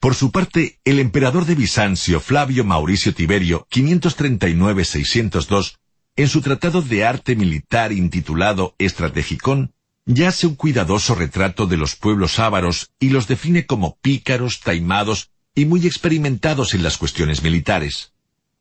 Por 0.00 0.14
su 0.14 0.32
parte, 0.32 0.80
el 0.86 0.98
emperador 0.98 1.44
de 1.44 1.54
Bizancio, 1.54 2.18
Flavio 2.20 2.64
Mauricio 2.64 3.12
Tiberio, 3.12 3.66
539-602, 3.70 5.76
en 6.16 6.28
su 6.28 6.40
tratado 6.40 6.80
de 6.80 7.04
arte 7.04 7.36
militar 7.36 7.92
intitulado 7.92 8.74
Estrategicón, 8.78 9.74
ya 10.06 10.28
hace 10.28 10.46
un 10.46 10.54
cuidadoso 10.54 11.14
retrato 11.14 11.66
de 11.66 11.76
los 11.76 11.96
pueblos 11.96 12.38
ávaros 12.38 12.92
y 12.98 13.10
los 13.10 13.28
define 13.28 13.66
como 13.66 13.98
pícaros, 13.98 14.60
taimados 14.60 15.32
y 15.54 15.66
muy 15.66 15.86
experimentados 15.86 16.72
en 16.72 16.82
las 16.82 16.96
cuestiones 16.96 17.42
militares. 17.42 18.14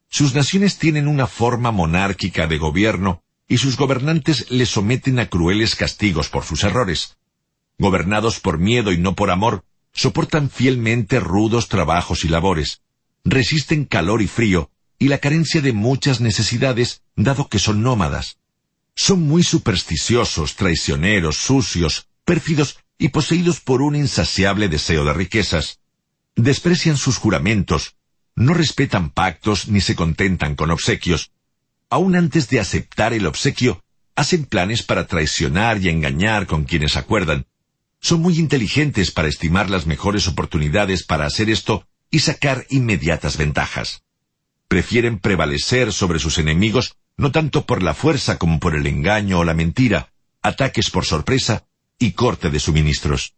Sus 0.09 0.35
naciones 0.35 0.77
tienen 0.77 1.07
una 1.07 1.25
forma 1.25 1.71
monárquica 1.71 2.47
de 2.47 2.57
gobierno 2.57 3.21
y 3.47 3.57
sus 3.57 3.77
gobernantes 3.77 4.49
les 4.49 4.69
someten 4.69 5.19
a 5.19 5.29
crueles 5.29 5.75
castigos 5.75 6.29
por 6.29 6.43
sus 6.43 6.63
errores. 6.63 7.17
Gobernados 7.77 8.39
por 8.39 8.57
miedo 8.57 8.91
y 8.91 8.97
no 8.97 9.15
por 9.15 9.31
amor, 9.31 9.63
soportan 9.93 10.49
fielmente 10.49 11.19
rudos 11.19 11.67
trabajos 11.67 12.25
y 12.25 12.29
labores, 12.29 12.81
resisten 13.23 13.85
calor 13.85 14.21
y 14.21 14.27
frío 14.27 14.71
y 14.97 15.07
la 15.09 15.17
carencia 15.17 15.61
de 15.61 15.73
muchas 15.73 16.21
necesidades, 16.21 17.01
dado 17.15 17.49
que 17.49 17.59
son 17.59 17.81
nómadas. 17.81 18.37
Son 18.95 19.21
muy 19.21 19.43
supersticiosos, 19.43 20.55
traicioneros, 20.55 21.37
sucios, 21.37 22.07
pérfidos 22.23 22.79
y 22.97 23.09
poseídos 23.09 23.59
por 23.59 23.81
un 23.81 23.95
insaciable 23.95 24.69
deseo 24.69 25.03
de 25.03 25.13
riquezas. 25.13 25.79
Desprecian 26.35 26.97
sus 26.97 27.17
juramentos, 27.17 27.95
no 28.35 28.53
respetan 28.53 29.09
pactos 29.09 29.67
ni 29.67 29.81
se 29.81 29.95
contentan 29.95 30.55
con 30.55 30.71
obsequios. 30.71 31.31
Aun 31.89 32.15
antes 32.15 32.49
de 32.49 32.59
aceptar 32.59 33.13
el 33.13 33.25
obsequio, 33.25 33.83
hacen 34.15 34.45
planes 34.45 34.83
para 34.83 35.07
traicionar 35.07 35.81
y 35.81 35.89
engañar 35.89 36.47
con 36.47 36.63
quienes 36.63 36.95
acuerdan. 36.95 37.45
Son 37.99 38.21
muy 38.21 38.39
inteligentes 38.39 39.11
para 39.11 39.27
estimar 39.27 39.69
las 39.69 39.85
mejores 39.85 40.27
oportunidades 40.27 41.03
para 41.03 41.25
hacer 41.25 41.49
esto 41.49 41.87
y 42.09 42.19
sacar 42.19 42.65
inmediatas 42.69 43.37
ventajas. 43.37 44.03
Prefieren 44.67 45.19
prevalecer 45.19 45.93
sobre 45.93 46.19
sus 46.19 46.37
enemigos 46.37 46.95
no 47.17 47.31
tanto 47.31 47.65
por 47.65 47.81
la 47.81 47.93
fuerza 47.93 48.37
como 48.37 48.59
por 48.59 48.75
el 48.75 48.87
engaño 48.87 49.39
o 49.39 49.43
la 49.43 49.53
mentira, 49.53 50.11
ataques 50.41 50.89
por 50.89 51.05
sorpresa 51.05 51.65
y 51.97 52.11
corte 52.11 52.49
de 52.49 52.59
suministros. 52.59 53.35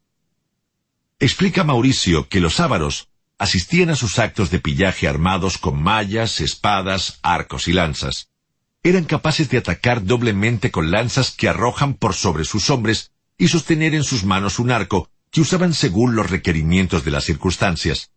Explica 1.20 1.64
Mauricio 1.64 2.28
que 2.28 2.40
los 2.40 2.60
ávaros 2.60 3.10
asistían 3.38 3.90
a 3.90 3.96
sus 3.96 4.20
actos 4.20 4.50
de 4.50 4.60
pillaje 4.60 5.08
armados 5.08 5.58
con 5.58 5.82
mallas, 5.82 6.42
espadas, 6.42 7.20
arcos 7.22 7.68
y 7.68 7.74
lanzas. 7.74 8.30
Eran 8.90 9.04
capaces 9.04 9.50
de 9.50 9.58
atacar 9.58 10.06
doblemente 10.06 10.72
con 10.72 10.92
lanzas 10.92 11.32
que 11.32 11.50
arrojan 11.50 11.94
por 11.94 12.14
sobre 12.14 12.46
sus 12.46 12.70
hombres 12.70 13.12
y 13.38 13.50
sostener 13.50 13.94
en 13.94 14.04
sus 14.04 14.24
manos 14.24 14.60
un 14.60 14.72
arco 14.72 15.10
que 15.32 15.42
usaban 15.42 15.74
según 15.74 16.16
los 16.16 16.30
requerimientos 16.30 17.04
de 17.04 17.12
las 17.12 17.26
circunstancias. 17.26 18.12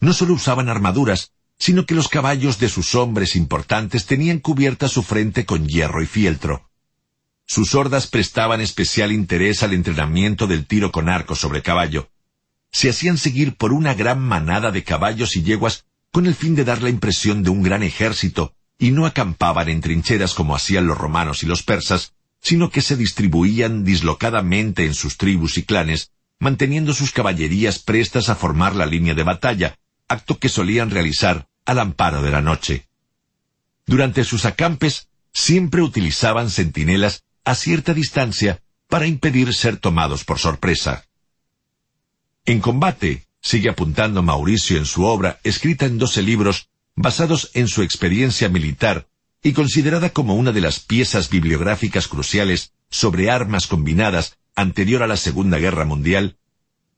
No 0.00 0.12
solo 0.12 0.34
usaban 0.34 0.68
armaduras, 0.68 1.32
sino 1.58 1.86
que 1.86 1.94
los 1.94 2.08
caballos 2.08 2.58
de 2.58 2.68
sus 2.68 2.94
hombres 2.94 3.36
importantes 3.36 4.06
tenían 4.06 4.38
cubierta 4.38 4.88
su 4.88 5.02
frente 5.02 5.44
con 5.44 5.68
hierro 5.68 6.02
y 6.02 6.06
fieltro. 6.06 6.70
Sus 7.46 7.74
hordas 7.74 8.06
prestaban 8.06 8.60
especial 8.60 9.12
interés 9.12 9.62
al 9.62 9.74
entrenamiento 9.74 10.46
del 10.46 10.66
tiro 10.66 10.90
con 10.90 11.08
arco 11.08 11.34
sobre 11.34 11.62
caballo. 11.62 12.10
Se 12.72 12.88
hacían 12.88 13.18
seguir 13.18 13.56
por 13.56 13.72
una 13.72 13.94
gran 13.94 14.20
manada 14.20 14.70
de 14.70 14.84
caballos 14.84 15.36
y 15.36 15.42
yeguas 15.42 15.84
con 16.10 16.26
el 16.26 16.34
fin 16.34 16.54
de 16.54 16.64
dar 16.64 16.82
la 16.82 16.90
impresión 16.90 17.42
de 17.42 17.50
un 17.50 17.62
gran 17.62 17.82
ejército, 17.82 18.54
y 18.80 18.90
no 18.92 19.04
acampaban 19.04 19.68
en 19.68 19.82
trincheras 19.82 20.32
como 20.32 20.56
hacían 20.56 20.86
los 20.86 20.96
romanos 20.96 21.42
y 21.42 21.46
los 21.46 21.62
persas, 21.62 22.14
sino 22.40 22.70
que 22.70 22.80
se 22.80 22.96
distribuían 22.96 23.84
dislocadamente 23.84 24.86
en 24.86 24.94
sus 24.94 25.18
tribus 25.18 25.58
y 25.58 25.64
clanes, 25.64 26.12
manteniendo 26.38 26.94
sus 26.94 27.12
caballerías 27.12 27.78
prestas 27.78 28.30
a 28.30 28.34
formar 28.34 28.74
la 28.74 28.86
línea 28.86 29.14
de 29.14 29.22
batalla, 29.22 29.76
acto 30.08 30.38
que 30.38 30.48
solían 30.48 30.90
realizar 30.90 31.46
al 31.66 31.78
amparo 31.78 32.22
de 32.22 32.30
la 32.30 32.40
noche. 32.40 32.88
Durante 33.84 34.24
sus 34.24 34.46
acampes 34.46 35.08
siempre 35.30 35.82
utilizaban 35.82 36.48
centinelas 36.48 37.24
a 37.44 37.54
cierta 37.54 37.92
distancia 37.92 38.62
para 38.88 39.06
impedir 39.06 39.52
ser 39.52 39.76
tomados 39.76 40.24
por 40.24 40.38
sorpresa. 40.38 41.04
En 42.46 42.60
combate, 42.60 43.26
sigue 43.42 43.68
apuntando 43.68 44.22
Mauricio 44.22 44.78
en 44.78 44.86
su 44.86 45.04
obra, 45.04 45.38
escrita 45.44 45.84
en 45.84 45.98
doce 45.98 46.22
libros, 46.22 46.69
basados 47.02 47.50
en 47.54 47.66
su 47.66 47.82
experiencia 47.82 48.50
militar 48.50 49.08
y 49.42 49.52
considerada 49.52 50.10
como 50.10 50.34
una 50.34 50.52
de 50.52 50.60
las 50.60 50.80
piezas 50.80 51.30
bibliográficas 51.30 52.08
cruciales 52.08 52.72
sobre 52.90 53.30
armas 53.30 53.66
combinadas 53.66 54.36
anterior 54.54 55.02
a 55.02 55.06
la 55.06 55.16
Segunda 55.16 55.58
Guerra 55.58 55.86
Mundial, 55.86 56.36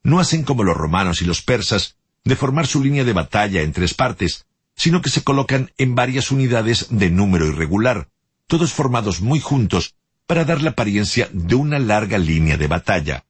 no 0.03 0.19
hacen 0.19 0.43
como 0.43 0.63
los 0.63 0.75
romanos 0.75 1.21
y 1.21 1.25
los 1.25 1.41
persas 1.41 1.95
de 2.25 2.35
formar 2.35 2.67
su 2.67 2.83
línea 2.83 3.05
de 3.05 3.13
batalla 3.13 3.61
en 3.61 3.71
tres 3.71 3.93
partes, 3.93 4.45
sino 4.75 5.01
que 5.01 5.09
se 5.09 5.23
colocan 5.23 5.71
en 5.77 5.95
varias 5.95 6.31
unidades 6.31 6.87
de 6.89 7.09
número 7.09 7.47
irregular, 7.47 8.09
todos 8.47 8.73
formados 8.73 9.21
muy 9.21 9.39
juntos 9.39 9.95
para 10.25 10.43
dar 10.43 10.61
la 10.61 10.71
apariencia 10.71 11.29
de 11.31 11.55
una 11.55 11.79
larga 11.79 12.17
línea 12.17 12.57
de 12.57 12.67
batalla. 12.67 13.25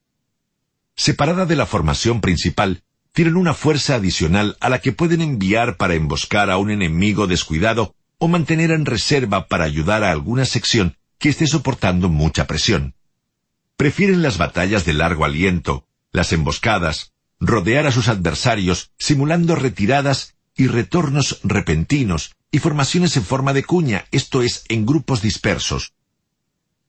Separada 0.95 1.45
de 1.45 1.55
la 1.55 1.67
formación 1.67 2.19
principal, 2.21 2.83
tienen 3.13 3.37
una 3.37 3.53
fuerza 3.53 3.95
adicional 3.95 4.57
a 4.59 4.69
la 4.69 4.81
que 4.81 4.91
pueden 4.91 5.21
enviar 5.21 5.77
para 5.77 5.93
emboscar 5.93 6.49
a 6.49 6.57
un 6.57 6.71
enemigo 6.71 7.27
descuidado 7.27 7.95
o 8.17 8.27
mantener 8.27 8.71
en 8.71 8.85
reserva 8.85 9.47
para 9.47 9.63
ayudar 9.63 10.03
a 10.03 10.11
alguna 10.11 10.45
sección 10.45 10.97
que 11.19 11.29
esté 11.29 11.47
soportando 11.47 12.09
mucha 12.09 12.47
presión. 12.47 12.95
Prefieren 13.77 14.21
las 14.21 14.37
batallas 14.37 14.83
de 14.85 14.93
largo 14.93 15.25
aliento, 15.25 15.87
las 16.11 16.33
emboscadas, 16.33 17.13
rodear 17.39 17.87
a 17.87 17.91
sus 17.91 18.07
adversarios, 18.07 18.91
simulando 18.97 19.55
retiradas 19.55 20.35
y 20.55 20.67
retornos 20.67 21.39
repentinos 21.43 22.35
y 22.51 22.59
formaciones 22.59 23.15
en 23.15 23.23
forma 23.23 23.53
de 23.53 23.63
cuña, 23.63 24.05
esto 24.11 24.41
es, 24.41 24.63
en 24.69 24.85
grupos 24.85 25.21
dispersos, 25.21 25.93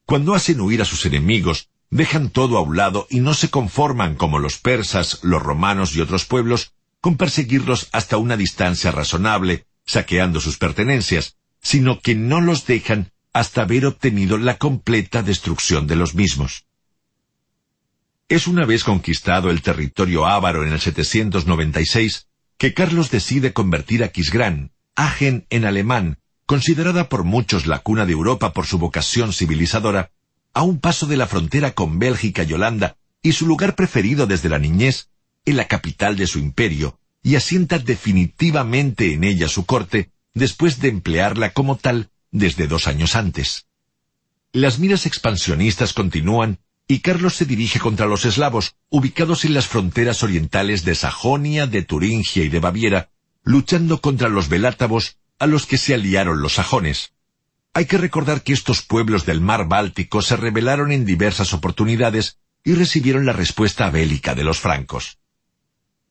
cuando 0.07 0.35
hacen 0.35 0.61
huir 0.61 0.83
a 0.83 0.85
sus 0.85 1.07
enemigos, 1.07 1.71
dejan 1.91 2.31
todo 2.31 2.59
a 2.59 2.63
un 2.63 2.77
lado 2.77 3.07
y 3.11 3.21
no 3.21 3.35
se 3.35 3.51
conforman 3.51 4.15
como 4.15 4.39
los 4.39 4.59
persas, 4.59 5.21
los 5.23 5.43
romanos 5.43 5.95
y 5.95 6.01
otros 6.01 6.25
pueblos 6.25 6.73
con 7.01 7.17
perseguirlos 7.17 7.89
hasta 7.93 8.17
una 8.17 8.37
distancia 8.37 8.91
razonable, 8.91 9.67
saqueando 9.85 10.41
sus 10.41 10.57
pertenencias, 10.57 11.37
sino 11.61 12.01
que 12.01 12.15
no 12.15 12.41
los 12.41 12.67
dejan 12.67 13.13
hasta 13.33 13.63
haber 13.63 13.85
obtenido 13.87 14.39
la 14.39 14.57
completa 14.59 15.23
destrucción 15.23 15.87
de 15.87 15.97
los 15.97 16.15
mismos. 16.15 16.67
Es 18.29 18.47
una 18.47 18.65
vez 18.65 18.85
conquistado 18.85 19.51
el 19.51 19.61
territorio 19.61 20.27
ávaro 20.27 20.65
en 20.65 20.73
el 20.73 20.81
796 20.81 22.29
que 22.57 22.73
Carlos 22.73 23.11
decide 23.11 23.53
convertir 23.53 24.03
a 24.03 24.09
Quisgrán, 24.09 24.73
Agen 24.97 25.47
en 25.51 25.65
alemán, 25.65 26.21
considerada 26.47 27.09
por 27.09 27.25
muchos 27.25 27.67
la 27.67 27.81
cuna 27.81 28.07
de 28.07 28.13
Europa 28.13 28.53
por 28.53 28.67
su 28.67 28.79
vocación 28.79 29.33
civilizadora, 29.33 30.13
a 30.55 30.63
un 30.63 30.81
paso 30.81 31.07
de 31.07 31.17
la 31.17 31.27
frontera 31.27 31.73
con 31.73 31.99
Bélgica 31.99 32.45
y 32.45 32.53
Holanda, 32.53 32.97
y 33.23 33.33
su 33.33 33.47
lugar 33.47 33.75
preferido 33.75 34.27
desde 34.27 34.49
la 34.49 34.59
niñez, 34.59 35.09
en 35.45 35.57
la 35.57 35.67
capital 35.67 36.17
de 36.17 36.27
su 36.27 36.39
imperio, 36.39 36.99
y 37.23 37.37
asienta 37.37 37.79
definitivamente 37.79 39.13
en 39.13 39.25
ella 39.25 39.49
su 39.49 39.67
corte, 39.67 40.11
después 40.33 40.81
de 40.81 40.89
emplearla 40.89 41.51
como 41.51 41.77
tal 41.77 42.11
desde 42.31 42.67
dos 42.67 42.87
años 42.87 43.17
antes. 43.17 43.67
Las 44.53 44.79
miras 44.79 45.07
expansionistas 45.07 45.93
continúan 45.93 46.59
y 46.87 47.01
Carlos 47.01 47.35
se 47.35 47.47
dirige 47.47 47.81
contra 47.81 48.07
los 48.07 48.25
eslavos, 48.25 48.75
ubicados 48.91 49.45
en 49.45 49.55
las 49.55 49.67
fronteras 49.67 50.23
orientales 50.23 50.85
de 50.85 50.95
Sajonia, 50.95 51.67
de 51.67 51.83
Turingia 51.83 52.45
y 52.45 52.49
de 52.51 52.61
Baviera, 52.61 53.11
luchando 53.43 54.01
contra 54.01 54.29
los 54.29 54.49
velátavos 54.49 55.17
a 55.39 55.47
los 55.47 55.67
que 55.67 55.79
se 55.79 55.95
aliaron 55.95 56.43
los 56.43 56.55
sajones. 56.55 57.14
Hay 57.75 57.87
que 57.87 57.99
recordar 57.99 58.43
que 58.43 58.53
estos 58.53 58.83
pueblos 58.83 59.27
del 59.27 59.41
mar 59.41 59.67
Báltico 59.67 60.23
se 60.23 60.37
rebelaron 60.37 60.93
en 60.93 61.05
diversas 61.05 61.53
oportunidades 61.53 62.39
y 62.63 62.75
recibieron 62.75 63.27
la 63.27 63.33
respuesta 63.33 63.91
bélica 63.91 64.37
de 64.37 64.45
los 64.45 64.61
francos. 64.61 65.19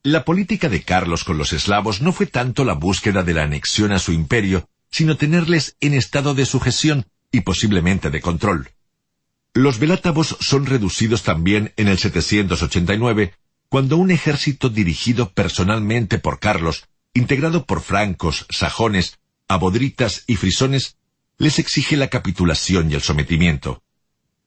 La 0.02 0.26
política 0.26 0.68
de 0.68 0.82
Carlos 0.82 1.24
con 1.24 1.38
los 1.38 1.54
eslavos 1.54 2.02
no 2.02 2.12
fue 2.12 2.26
tanto 2.26 2.66
la 2.66 2.74
búsqueda 2.74 3.22
de 3.22 3.32
la 3.32 3.44
anexión 3.44 3.92
a 3.92 3.98
su 3.98 4.12
imperio, 4.12 4.68
sino 4.90 5.16
tenerles 5.16 5.76
en 5.80 5.94
estado 5.94 6.34
de 6.34 6.44
sujeción 6.44 7.06
y 7.32 7.40
posiblemente 7.40 8.10
de 8.10 8.20
control. 8.20 8.70
Los 9.54 9.78
velátavos 9.78 10.36
son 10.40 10.66
reducidos 10.66 11.22
también 11.22 11.72
en 11.76 11.88
el 11.88 11.98
789, 11.98 13.32
cuando 13.70 13.96
un 13.96 14.10
ejército 14.10 14.68
dirigido 14.68 15.32
personalmente 15.32 16.18
por 16.18 16.38
Carlos 16.38 16.84
integrado 17.14 17.64
por 17.64 17.80
francos, 17.80 18.44
sajones, 18.50 19.18
abodritas 19.48 20.24
y 20.26 20.36
frisones, 20.36 20.96
les 21.38 21.58
exige 21.58 21.96
la 21.96 22.08
capitulación 22.08 22.90
y 22.90 22.94
el 22.94 23.02
sometimiento. 23.02 23.82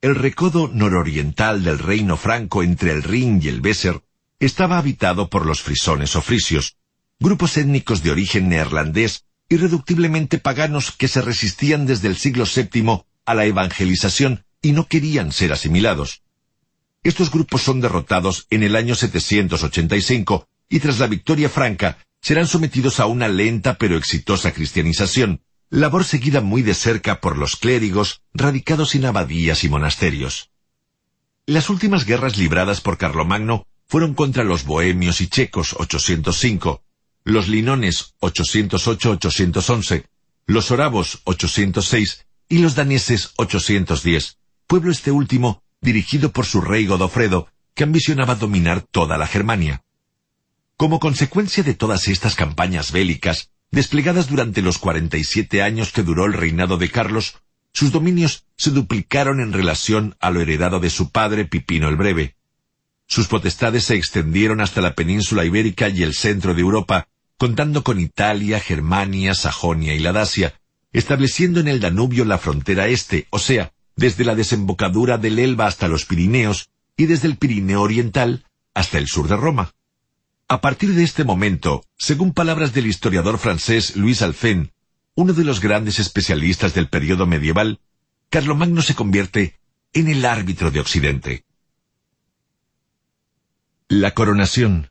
El 0.01 0.15
recodo 0.15 0.69
nororiental 0.71 1.63
del 1.63 1.79
reino 1.79 2.17
franco 2.17 2.63
entre 2.63 2.91
el 2.91 3.03
Rin 3.03 3.39
y 3.41 3.47
el 3.47 3.61
Weser 3.61 4.01
estaba 4.39 4.77
habitado 4.77 5.29
por 5.29 5.45
los 5.45 5.61
frisones 5.61 6.15
o 6.15 6.21
frisios, 6.21 6.77
grupos 7.19 7.57
étnicos 7.57 8.03
de 8.03 8.11
origen 8.11 8.49
neerlandés 8.49 9.25
irreductiblemente 9.49 10.39
paganos 10.39 10.91
que 10.91 11.07
se 11.07 11.21
resistían 11.21 11.85
desde 11.85 12.09
el 12.09 12.17
siglo 12.17 12.45
VII 12.45 13.03
a 13.25 13.33
la 13.33 13.45
evangelización 13.45 14.45
y 14.61 14.73
no 14.73 14.87
querían 14.87 15.31
ser 15.31 15.53
asimilados. 15.53 16.21
Estos 17.03 17.31
grupos 17.31 17.61
son 17.61 17.79
derrotados 17.79 18.47
en 18.49 18.63
el 18.63 18.75
año 18.75 18.95
785 18.95 20.47
y 20.69 20.79
tras 20.79 20.99
la 20.99 21.07
victoria 21.07 21.49
franca 21.49 21.97
serán 22.21 22.47
sometidos 22.47 22.99
a 22.99 23.05
una 23.05 23.27
lenta 23.29 23.77
pero 23.77 23.95
exitosa 23.97 24.51
cristianización, 24.51 25.41
labor 25.69 26.05
seguida 26.05 26.41
muy 26.41 26.61
de 26.61 26.73
cerca 26.73 27.19
por 27.19 27.37
los 27.37 27.55
clérigos 27.55 28.21
radicados 28.33 28.95
en 28.95 29.05
abadías 29.05 29.63
y 29.63 29.69
monasterios. 29.69 30.49
Las 31.45 31.69
últimas 31.69 32.05
guerras 32.05 32.37
libradas 32.37 32.81
por 32.81 32.97
Carlomagno 32.97 33.65
fueron 33.87 34.13
contra 34.13 34.43
los 34.43 34.65
bohemios 34.65 35.21
y 35.21 35.27
checos 35.27 35.75
805, 35.77 36.83
los 37.23 37.47
linones 37.47 38.15
808-811, 38.21 40.05
los 40.45 40.71
oravos 40.71 41.21
806 41.25 42.25
y 42.49 42.59
los 42.59 42.75
daneses 42.75 43.33
810, 43.37 44.37
pueblo 44.67 44.91
este 44.91 45.11
último 45.11 45.63
dirigido 45.81 46.31
por 46.31 46.45
su 46.45 46.61
rey 46.61 46.85
Godofredo, 46.85 47.47
que 47.73 47.83
ambicionaba 47.83 48.35
dominar 48.35 48.81
toda 48.81 49.17
la 49.17 49.27
Germania. 49.27 49.83
Como 50.75 50.99
consecuencia 50.99 51.63
de 51.63 51.73
todas 51.73 52.07
estas 52.07 52.35
campañas 52.35 52.91
bélicas, 52.91 53.51
desplegadas 53.71 54.29
durante 54.29 54.61
los 54.61 54.77
47 54.77 55.61
años 55.61 55.91
que 55.91 56.03
duró 56.03 56.25
el 56.25 56.33
reinado 56.33 56.77
de 56.77 56.89
Carlos, 56.89 57.35
sus 57.73 57.91
dominios 57.91 58.45
se 58.55 58.71
duplicaron 58.71 59.39
en 59.39 59.53
relación 59.53 60.15
a 60.19 60.31
lo 60.31 60.41
heredado 60.41 60.79
de 60.79 60.89
su 60.89 61.11
padre 61.11 61.45
Pipino 61.45 61.89
el 61.89 61.95
Breve. 61.95 62.35
Sus 63.05 63.27
potestades 63.27 63.85
se 63.85 63.95
extendieron 63.95 64.61
hasta 64.61 64.81
la 64.81 64.95
península 64.95 65.45
ibérica 65.45 65.87
y 65.89 66.03
el 66.03 66.13
centro 66.13 66.53
de 66.53 66.61
Europa, 66.61 67.07
contando 67.37 67.83
con 67.83 67.99
Italia, 67.99 68.59
Germania, 68.59 69.33
Sajonia 69.33 69.93
y 69.93 69.99
la 69.99 70.11
Dacia, 70.11 70.59
estableciendo 70.91 71.59
en 71.59 71.67
el 71.67 71.79
Danubio 71.79 72.25
la 72.25 72.37
frontera 72.37 72.87
este, 72.87 73.27
o 73.29 73.39
sea, 73.39 73.71
desde 73.95 74.25
la 74.25 74.35
desembocadura 74.35 75.17
del 75.17 75.39
Elba 75.39 75.67
hasta 75.67 75.87
los 75.87 76.05
Pirineos 76.05 76.69
y 76.95 77.05
desde 77.05 77.27
el 77.27 77.37
Pirineo 77.37 77.81
Oriental 77.81 78.45
hasta 78.73 78.97
el 78.97 79.07
sur 79.07 79.27
de 79.27 79.37
Roma. 79.37 79.73
A 80.49 80.61
partir 80.61 80.93
de 80.93 81.03
este 81.03 81.25
momento, 81.25 81.83
según 81.97 82.33
palabras 82.33 82.73
del 82.73 82.87
historiador 82.87 83.37
francés 83.37 83.97
Louis 83.97 84.21
Alphen, 84.21 84.71
uno 85.13 85.33
de 85.33 85.43
los 85.43 85.59
grandes 85.59 85.99
especialistas 85.99 86.73
del 86.73 86.87
periodo 86.87 87.27
medieval, 87.27 87.81
Carlomagno 88.29 88.81
se 88.81 88.95
convierte 88.95 89.59
en 89.91 90.07
el 90.07 90.23
árbitro 90.23 90.71
de 90.71 90.79
Occidente. 90.79 91.43
La 93.89 94.11
coronación. 94.13 94.89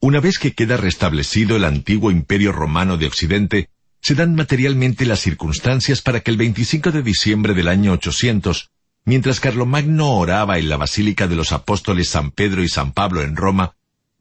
Una 0.00 0.18
vez 0.18 0.40
que 0.40 0.54
queda 0.54 0.76
restablecido 0.76 1.54
el 1.54 1.64
antiguo 1.64 2.10
imperio 2.10 2.50
romano 2.50 2.96
de 2.96 3.06
Occidente, 3.06 3.70
se 4.00 4.16
dan 4.16 4.34
materialmente 4.34 5.06
las 5.06 5.20
circunstancias 5.20 6.02
para 6.02 6.18
que 6.18 6.32
el 6.32 6.36
25 6.36 6.90
de 6.90 7.02
diciembre 7.04 7.54
del 7.54 7.68
año 7.68 7.92
800, 7.92 8.72
mientras 9.04 9.38
Carlomagno 9.38 10.16
oraba 10.16 10.58
en 10.58 10.68
la 10.68 10.78
Basílica 10.78 11.28
de 11.28 11.36
los 11.36 11.52
Apóstoles 11.52 12.08
San 12.08 12.32
Pedro 12.32 12.64
y 12.64 12.68
San 12.68 12.92
Pablo 12.92 13.22
en 13.22 13.36
Roma, 13.36 13.76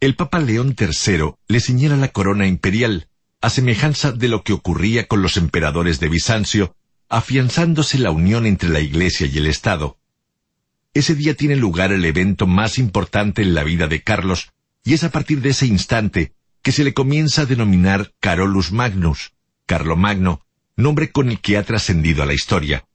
el 0.06 0.16
Papa 0.16 0.42
León 0.42 0.76
III 0.78 1.36
le 1.48 1.62
ciñera 1.62 1.96
la 1.96 2.10
corona 2.10 2.46
imperial, 2.46 3.08
a 3.40 3.50
semejanza 3.50 4.12
de 4.12 4.28
lo 4.28 4.44
que 4.44 4.52
ocurría 4.52 5.08
con 5.08 5.22
los 5.22 5.38
emperadores 5.38 6.02
de 6.02 6.10
Bizancio, 6.10 6.76
afianzándose 7.08 7.98
la 7.98 8.12
unión 8.12 8.46
entre 8.46 8.68
la 8.68 8.82
Iglesia 8.82 9.28
y 9.28 9.38
el 9.38 9.48
Estado. 9.48 9.98
Ese 10.94 11.16
día 11.16 11.36
tiene 11.36 11.56
lugar 11.56 11.94
el 11.94 12.04
evento 12.04 12.48
más 12.48 12.80
importante 12.80 13.44
en 13.44 13.54
la 13.54 13.64
vida 13.64 13.88
de 13.88 14.04
Carlos, 14.04 14.50
y 14.84 14.94
es 14.94 15.06
a 15.06 15.10
partir 15.10 15.40
de 15.40 15.52
ese 15.52 15.68
instante 15.68 16.34
que 16.62 16.74
se 16.74 16.84
le 16.84 16.94
comienza 16.94 17.44
a 17.44 17.46
denominar 17.46 18.12
Carolus 18.20 18.74
Magnus, 18.74 19.32
Carlomagno, 19.66 20.46
nombre 20.76 21.14
con 21.14 21.30
el 21.30 21.40
que 21.40 21.56
ha 21.58 21.64
trascendido 21.64 22.24
a 22.24 22.26
la 22.26 22.34
historia. 22.34 22.86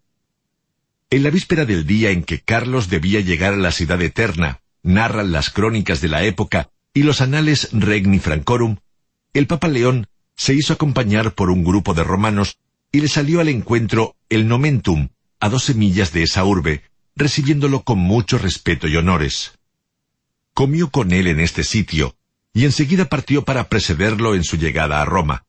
En 1.08 1.22
la 1.22 1.30
víspera 1.30 1.64
del 1.64 1.86
día 1.86 2.10
en 2.10 2.22
que 2.22 2.40
Carlos 2.40 2.90
debía 2.90 3.20
llegar 3.20 3.54
a 3.54 3.56
la 3.58 3.72
ciudad 3.72 4.02
eterna, 4.02 4.60
narran 4.82 5.32
las 5.32 5.48
crónicas 5.48 6.02
de 6.02 6.08
la 6.08 6.22
época 6.24 6.68
y 6.98 7.04
los 7.04 7.20
anales 7.20 7.68
Regni 7.70 8.18
Francorum, 8.18 8.78
el 9.32 9.46
Papa 9.46 9.68
León 9.68 10.08
se 10.34 10.52
hizo 10.52 10.72
acompañar 10.72 11.32
por 11.32 11.48
un 11.48 11.62
grupo 11.62 11.94
de 11.94 12.02
romanos 12.02 12.58
y 12.90 13.00
le 13.00 13.06
salió 13.06 13.38
al 13.38 13.48
encuentro 13.48 14.16
el 14.28 14.48
Nomentum, 14.48 15.10
a 15.38 15.48
doce 15.48 15.74
millas 15.74 16.12
de 16.12 16.24
esa 16.24 16.44
urbe, 16.44 16.82
recibiéndolo 17.14 17.84
con 17.84 18.00
mucho 18.00 18.36
respeto 18.36 18.88
y 18.88 18.96
honores. 18.96 19.52
Comió 20.54 20.90
con 20.90 21.12
él 21.12 21.28
en 21.28 21.38
este 21.38 21.62
sitio, 21.62 22.16
y 22.52 22.64
enseguida 22.64 23.04
partió 23.04 23.44
para 23.44 23.68
precederlo 23.68 24.34
en 24.34 24.42
su 24.42 24.56
llegada 24.56 25.00
a 25.00 25.04
Roma. 25.04 25.44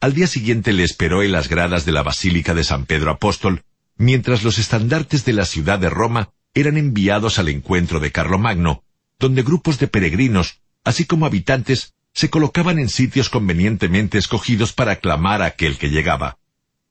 Al 0.00 0.12
día 0.12 0.26
siguiente 0.26 0.72
le 0.72 0.82
esperó 0.82 1.22
en 1.22 1.30
las 1.30 1.48
gradas 1.48 1.84
de 1.84 1.92
la 1.92 2.02
Basílica 2.02 2.52
de 2.52 2.64
San 2.64 2.84
Pedro 2.84 3.12
Apóstol, 3.12 3.62
mientras 3.96 4.42
los 4.42 4.58
estandartes 4.58 5.24
de 5.24 5.34
la 5.34 5.44
ciudad 5.44 5.78
de 5.78 5.88
Roma 5.88 6.30
eran 6.52 6.76
enviados 6.78 7.38
al 7.38 7.48
encuentro 7.48 8.00
de 8.00 8.10
Carlomagno, 8.10 8.82
donde 9.20 9.44
grupos 9.44 9.78
de 9.78 9.86
peregrinos, 9.86 10.63
así 10.84 11.04
como 11.04 11.26
habitantes, 11.26 11.94
se 12.12 12.30
colocaban 12.30 12.78
en 12.78 12.88
sitios 12.88 13.28
convenientemente 13.28 14.18
escogidos 14.18 14.72
para 14.72 14.92
aclamar 14.92 15.42
a 15.42 15.46
aquel 15.46 15.78
que 15.78 15.90
llegaba. 15.90 16.38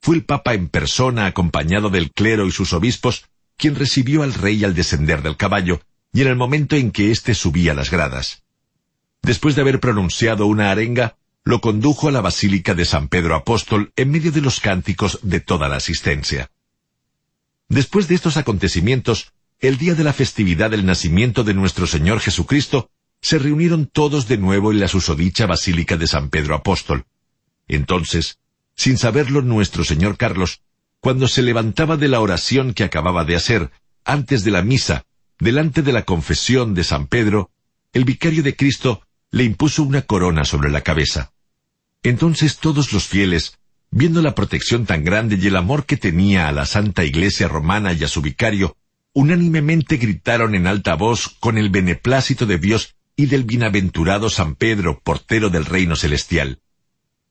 Fue 0.02 0.16
el 0.16 0.26
Papa 0.26 0.54
en 0.54 0.68
persona, 0.68 1.26
acompañado 1.26 1.90
del 1.90 2.12
clero 2.12 2.46
y 2.46 2.52
sus 2.52 2.74
obispos, 2.74 3.26
quien 3.56 3.76
recibió 3.76 4.24
al 4.24 4.34
rey 4.34 4.64
al 4.66 4.76
descender 4.76 5.22
del 5.22 5.38
caballo, 5.38 5.82
y 6.12 6.22
en 6.22 6.28
el 6.28 6.36
momento 6.36 6.76
en 6.76 6.92
que 6.92 7.12
éste 7.12 7.34
subía 7.34 7.74
las 7.74 7.90
gradas. 7.90 8.44
Después 9.22 9.56
de 9.56 9.62
haber 9.62 9.80
pronunciado 9.80 10.46
una 10.46 10.72
arenga, 10.72 11.16
lo 11.46 11.62
condujo 11.62 12.10
a 12.10 12.12
la 12.12 12.22
Basílica 12.22 12.74
de 12.74 12.86
San 12.86 13.08
Pedro 13.08 13.36
Apóstol 13.36 13.94
en 13.96 14.12
medio 14.12 14.32
de 14.32 14.42
los 14.42 14.60
cánticos 14.60 15.20
de 15.24 15.40
toda 15.40 15.70
la 15.70 15.78
asistencia. 15.78 16.52
Después 17.70 18.08
de 18.08 18.16
estos 18.16 18.38
acontecimientos, 18.38 19.32
el 19.60 19.78
día 19.78 19.96
de 19.96 20.04
la 20.04 20.14
festividad 20.14 20.72
del 20.72 20.86
nacimiento 20.86 21.44
de 21.46 21.54
nuestro 21.54 21.88
Señor 21.88 22.20
Jesucristo, 22.20 22.90
se 23.24 23.40
reunieron 23.40 23.86
todos 23.86 24.28
de 24.28 24.38
nuevo 24.38 24.74
en 24.74 24.82
la 24.82 24.90
susodicha 24.90 25.46
Basílica 25.46 25.96
de 25.96 26.08
San 26.08 26.30
Pedro 26.30 26.56
Apóstol. 26.56 27.06
Entonces, 27.70 28.38
sin 28.76 28.98
saberlo 28.98 29.42
nuestro 29.42 29.86
Señor 29.86 30.18
Carlos, 30.18 30.60
cuando 31.00 31.30
se 31.30 31.42
levantaba 31.42 31.96
de 31.96 32.10
la 32.10 32.20
oración 32.20 32.74
que 32.74 32.84
acababa 32.84 33.24
de 33.24 33.38
hacer, 33.38 33.72
antes 34.04 34.44
de 34.44 34.52
la 34.52 34.62
misa, 34.62 35.06
delante 35.40 35.84
de 35.84 35.94
la 35.94 36.04
confesión 36.04 36.74
de 36.74 36.84
San 36.84 37.08
Pedro, 37.08 37.50
el 37.94 38.04
vicario 38.04 38.44
de 38.44 38.58
Cristo 38.58 39.04
le 39.32 39.46
impuso 39.46 39.84
una 39.84 40.02
corona 40.02 40.44
sobre 40.44 40.70
la 40.70 40.82
cabeza. 40.82 41.32
Entonces 42.04 42.58
todos 42.58 42.92
los 42.92 43.08
fieles, 43.08 43.58
viendo 43.90 44.22
la 44.22 44.36
protección 44.36 44.86
tan 44.86 45.06
grande 45.06 45.40
y 45.42 45.48
el 45.48 45.56
amor 45.56 45.86
que 45.86 45.96
tenía 45.96 46.50
a 46.50 46.52
la 46.52 46.66
Santa 46.66 47.06
Iglesia 47.06 47.48
romana 47.48 47.94
y 47.94 48.04
a 48.04 48.10
su 48.10 48.22
vicario, 48.22 48.76
unánimemente 49.14 49.96
gritaron 49.96 50.56
en 50.56 50.68
alta 50.68 50.96
voz 50.96 51.30
con 51.40 51.58
el 51.58 51.70
beneplácito 51.70 52.46
de 52.46 52.58
Dios 52.58 52.96
y 53.16 53.28
del 53.28 53.44
bienaventurado 53.44 54.30
San 54.30 54.56
Pedro, 54.56 55.00
portero 55.04 55.50
del 55.50 55.66
reino 55.66 55.96
celestial. 55.96 56.60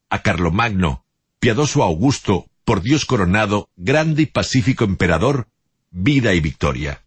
A 0.09 0.21
Carlomagno, 0.21 1.05
piadoso 1.39 1.83
Augusto, 1.83 2.47
por 2.65 2.81
Dios 2.81 3.05
coronado, 3.05 3.69
grande 3.75 4.23
y 4.23 4.25
pacífico 4.27 4.85
emperador, 4.85 5.47
vida 5.91 6.33
y 6.33 6.39
victoria. 6.39 7.03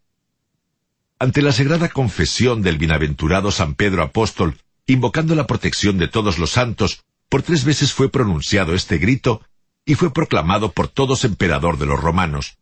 Ante 1.19 1.41
la 1.41 1.53
sagrada 1.53 1.89
confesión 1.89 2.61
del 2.61 2.77
bienaventurado 2.77 3.51
San 3.51 3.75
Pedro 3.75 4.03
Apóstol, 4.03 4.59
invocando 4.87 5.35
la 5.35 5.47
protección 5.47 5.97
de 5.97 6.09
todos 6.09 6.39
los 6.39 6.51
santos, 6.51 7.05
por 7.29 7.43
tres 7.43 7.65
veces 7.65 7.93
fue 7.93 8.11
pronunciado 8.11 8.75
este 8.75 8.99
grito 8.99 9.43
y 9.85 9.95
fue 9.95 10.13
proclamado 10.13 10.73
por 10.73 10.89
todos 10.89 11.25
emperador 11.25 11.79
de 11.79 11.87
los 11.87 12.01
romanos. 12.01 12.59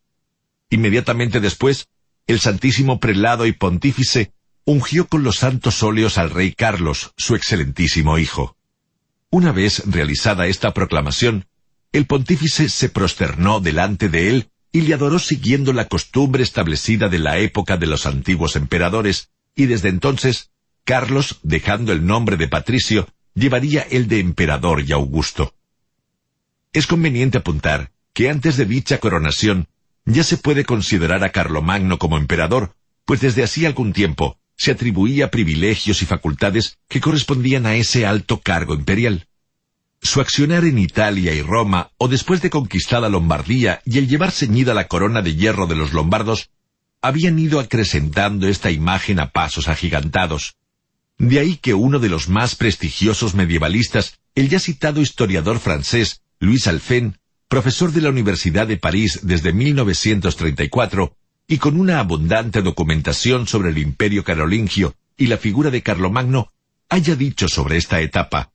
Inmediatamente 0.70 1.41
después, 1.41 1.89
el 2.26 2.39
Santísimo 2.41 3.01
Prelado 3.01 3.47
y 3.47 3.52
Pontífice 3.52 4.33
ungió 4.67 5.07
con 5.09 5.23
los 5.23 5.36
santos 5.36 5.83
óleos 5.83 6.17
al 6.17 6.31
rey 6.31 6.52
Carlos, 6.52 7.12
su 7.17 7.34
excelentísimo 7.34 8.18
hijo. 8.18 8.57
Una 9.31 9.52
vez 9.52 9.83
realizada 9.86 10.47
esta 10.47 10.73
proclamación, 10.73 11.47
el 11.93 12.07
pontífice 12.07 12.68
se 12.68 12.89
prosternó 12.89 13.60
delante 13.60 14.09
de 14.09 14.31
él 14.31 14.49
y 14.73 14.83
le 14.83 14.94
adoró 14.94 15.18
siguiendo 15.18 15.73
la 15.73 15.86
costumbre 15.86 16.43
establecida 16.43 17.09
de 17.09 17.18
la 17.18 17.39
época 17.39 17.76
de 17.76 17.86
los 17.86 18.07
antiguos 18.07 18.57
emperadores, 18.57 19.28
y 19.55 19.67
desde 19.67 19.89
entonces, 19.91 20.51
Carlos, 20.84 21.39
dejando 21.43 21.93
el 21.93 22.07
nombre 22.07 22.36
de 22.36 22.49
patricio, 22.49 23.07
llevaría 23.34 23.83
el 23.83 24.09
de 24.09 24.18
emperador 24.18 24.83
y 24.86 24.93
augusto. 24.93 25.55
Es 26.73 26.86
conveniente 26.86 27.39
apuntar 27.39 27.93
que 28.12 28.31
antes 28.31 28.57
de 28.57 28.65
dicha 28.65 28.99
coronación 28.99 29.68
ya 30.07 30.25
se 30.25 30.39
puede 30.39 30.65
considerar 30.65 31.23
a 31.23 31.31
Carlomagno 31.31 31.99
como 31.99 32.17
emperador, 32.17 32.75
pues 33.05 33.20
desde 33.20 33.44
hacía 33.44 33.68
algún 33.68 33.93
tiempo 33.93 34.39
se 34.57 34.70
atribuía 34.70 35.31
privilegios 35.31 36.02
y 36.02 36.07
facultades 36.07 36.78
que 36.89 37.00
correspondían 37.00 37.66
a 37.66 37.74
ese 37.74 38.07
alto 38.07 38.41
cargo 38.41 38.74
imperial. 38.74 39.26
Su 40.00 40.20
accionar 40.20 40.65
en 40.65 40.78
Italia 40.78 41.33
y 41.33 41.42
Roma, 41.42 41.91
o 41.97 42.08
después 42.08 42.42
de 42.42 42.50
conquistada 42.50 43.08
Lombardía 43.08 43.81
y 43.84 43.99
el 43.99 44.08
llevar 44.08 44.31
ceñida 44.31 44.74
la 44.74 44.86
corona 44.86 45.23
de 45.23 45.34
hierro 45.34 45.66
de 45.66 45.76
los 45.76 45.92
lombardos, 45.92 46.50
habían 47.00 47.39
ido 47.39 47.60
acrecentando 47.60 48.49
esta 48.49 48.70
imagen 48.70 49.20
a 49.20 49.31
pasos 49.31 49.68
agigantados. 49.68 50.57
De 51.18 51.39
ahí 51.39 51.57
que 51.57 51.74
uno 51.74 51.99
de 51.99 52.08
los 52.08 52.28
más 52.28 52.55
prestigiosos 52.55 53.34
medievalistas, 53.34 54.18
el 54.34 54.49
ya 54.49 54.58
citado 54.58 55.00
historiador 55.00 55.58
francés 55.58 56.23
Luis 56.41 56.66
Alphen, 56.66 57.18
profesor 57.49 57.92
de 57.92 58.00
la 58.00 58.08
Universidad 58.08 58.66
de 58.66 58.76
París 58.76 59.20
desde 59.23 59.52
1934, 59.52 61.16
y 61.47 61.58
con 61.58 61.78
una 61.78 62.00
abundante 62.00 62.62
documentación 62.62 63.47
sobre 63.47 63.70
el 63.70 63.78
imperio 63.78 64.24
carolingio 64.24 64.94
y 65.16 65.26
la 65.26 65.36
figura 65.36 65.70
de 65.70 65.82
Carlomagno, 65.82 66.50
haya 66.89 67.16
dicho 67.16 67.48
sobre 67.48 67.76
esta 67.76 68.00
etapa. 68.00 68.52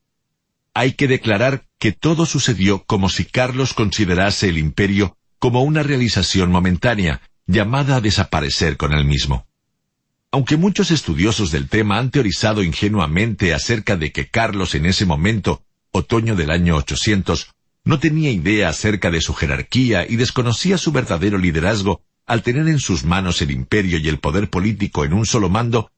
Hay 0.74 0.94
que 0.94 1.08
declarar 1.08 1.66
que 1.78 1.92
todo 1.92 2.26
sucedió 2.26 2.84
como 2.84 3.10
si 3.10 3.26
Carlos 3.26 3.74
considerase 3.74 4.50
el 4.50 4.58
imperio 4.58 5.18
como 5.40 5.64
una 5.64 5.84
realización 5.84 6.52
momentánea, 6.52 7.22
llamada 7.48 7.96
a 7.96 8.02
desaparecer 8.02 8.78
con 8.78 8.94
él 8.94 9.06
mismo. 9.06 9.48
Aunque 10.32 10.58
muchos 10.58 10.92
estudiosos 10.92 11.52
del 11.52 11.70
tema 11.70 11.98
han 11.98 12.12
teorizado 12.12 12.62
ingenuamente 12.62 13.54
acerca 13.54 13.96
de 13.96 14.12
que 14.12 14.28
Carlos 14.28 14.76
en 14.76 14.86
ese 14.86 15.06
momento, 15.06 15.64
otoño 15.92 16.36
del 16.36 16.52
año 16.52 16.76
800, 16.76 17.50
no 17.86 18.00
tenía 18.00 18.30
idea 18.30 18.70
acerca 18.70 19.10
de 19.10 19.22
su 19.22 19.34
jerarquía 19.34 20.06
y 20.08 20.18
desconocía 20.18 20.78
su 20.78 20.92
verdadero 20.92 21.38
liderazgo 21.40 22.04
al 22.30 22.44
tener 22.44 22.68
en 22.68 22.78
sus 22.78 23.06
manos 23.06 23.42
el 23.42 23.50
imperio 23.50 23.98
y 23.98 24.08
el 24.08 24.20
poder 24.20 24.52
político 24.52 25.04
en 25.04 25.14
un 25.14 25.26
solo 25.26 25.50
mando, 25.50 25.92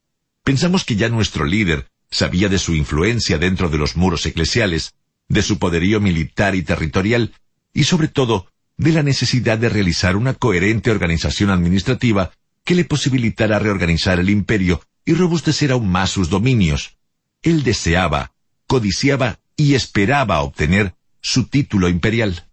pensamos 0.46 0.86
que 0.86 0.96
ya 0.96 1.10
nuestro 1.10 1.44
líder 1.44 1.90
sabía 2.10 2.48
de 2.48 2.58
su 2.58 2.74
influencia 2.74 3.38
dentro 3.38 3.68
de 3.68 3.78
los 3.78 3.98
muros 3.98 4.26
eclesiales, 4.26 4.94
de 5.28 5.42
su 5.42 5.60
poderío 5.60 6.00
militar 6.00 6.56
y 6.56 6.64
territorial, 6.64 7.34
y 7.74 7.84
sobre 7.84 8.08
todo 8.08 8.48
de 8.78 8.94
la 8.94 9.04
necesidad 9.04 9.58
de 9.58 9.68
realizar 9.68 10.16
una 10.16 10.34
coherente 10.34 10.90
organización 10.90 11.50
administrativa 11.50 12.32
que 12.64 12.76
le 12.76 12.86
posibilitara 12.86 13.60
reorganizar 13.60 14.18
el 14.18 14.30
imperio 14.30 14.82
y 15.04 15.16
robustecer 15.16 15.74
aún 15.74 15.90
más 15.90 16.12
sus 16.12 16.30
dominios. 16.30 16.96
Él 17.42 17.64
deseaba, 17.64 18.32
codiciaba 18.68 19.40
y 19.58 19.74
esperaba 19.74 20.40
obtener 20.40 20.96
su 21.20 21.48
título 21.48 21.90
imperial. 21.90 22.48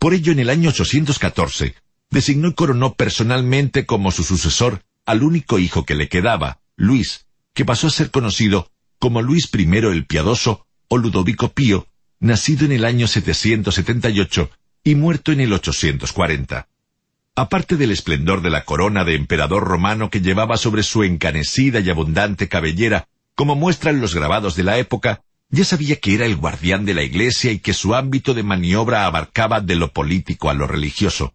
Por 0.00 0.12
ello, 0.12 0.32
en 0.32 0.40
el 0.40 0.50
año 0.50 0.70
814, 0.70 1.83
designó 2.14 2.48
y 2.48 2.54
coronó 2.54 2.94
personalmente 2.94 3.84
como 3.84 4.12
su 4.12 4.22
sucesor 4.22 4.82
al 5.04 5.22
único 5.22 5.58
hijo 5.58 5.84
que 5.84 5.96
le 5.96 6.08
quedaba, 6.08 6.60
Luis, 6.76 7.26
que 7.52 7.64
pasó 7.64 7.88
a 7.88 7.90
ser 7.90 8.10
conocido 8.10 8.70
como 8.98 9.20
Luis 9.20 9.50
I 9.52 9.64
el 9.64 10.06
Piadoso 10.06 10.66
o 10.88 10.96
Ludovico 10.96 11.50
Pío, 11.50 11.88
nacido 12.20 12.64
en 12.64 12.72
el 12.72 12.84
año 12.84 13.08
778 13.08 14.50
y 14.84 14.94
muerto 14.94 15.32
en 15.32 15.40
el 15.40 15.52
840. 15.52 16.68
Aparte 17.34 17.76
del 17.76 17.90
esplendor 17.90 18.42
de 18.42 18.50
la 18.50 18.64
corona 18.64 19.04
de 19.04 19.16
emperador 19.16 19.64
romano 19.64 20.08
que 20.08 20.20
llevaba 20.20 20.56
sobre 20.56 20.84
su 20.84 21.02
encanecida 21.02 21.80
y 21.80 21.90
abundante 21.90 22.48
cabellera, 22.48 23.08
como 23.34 23.56
muestran 23.56 24.00
los 24.00 24.14
grabados 24.14 24.54
de 24.54 24.62
la 24.62 24.78
época, 24.78 25.22
Ya 25.50 25.64
sabía 25.64 25.96
que 25.96 26.14
era 26.14 26.26
el 26.26 26.36
guardián 26.36 26.84
de 26.84 26.94
la 26.94 27.02
Iglesia 27.02 27.52
y 27.52 27.58
que 27.58 27.74
su 27.74 27.94
ámbito 27.94 28.34
de 28.34 28.42
maniobra 28.42 29.04
abarcaba 29.04 29.60
de 29.60 29.76
lo 29.76 29.92
político 29.92 30.48
a 30.50 30.54
lo 30.54 30.66
religioso, 30.66 31.34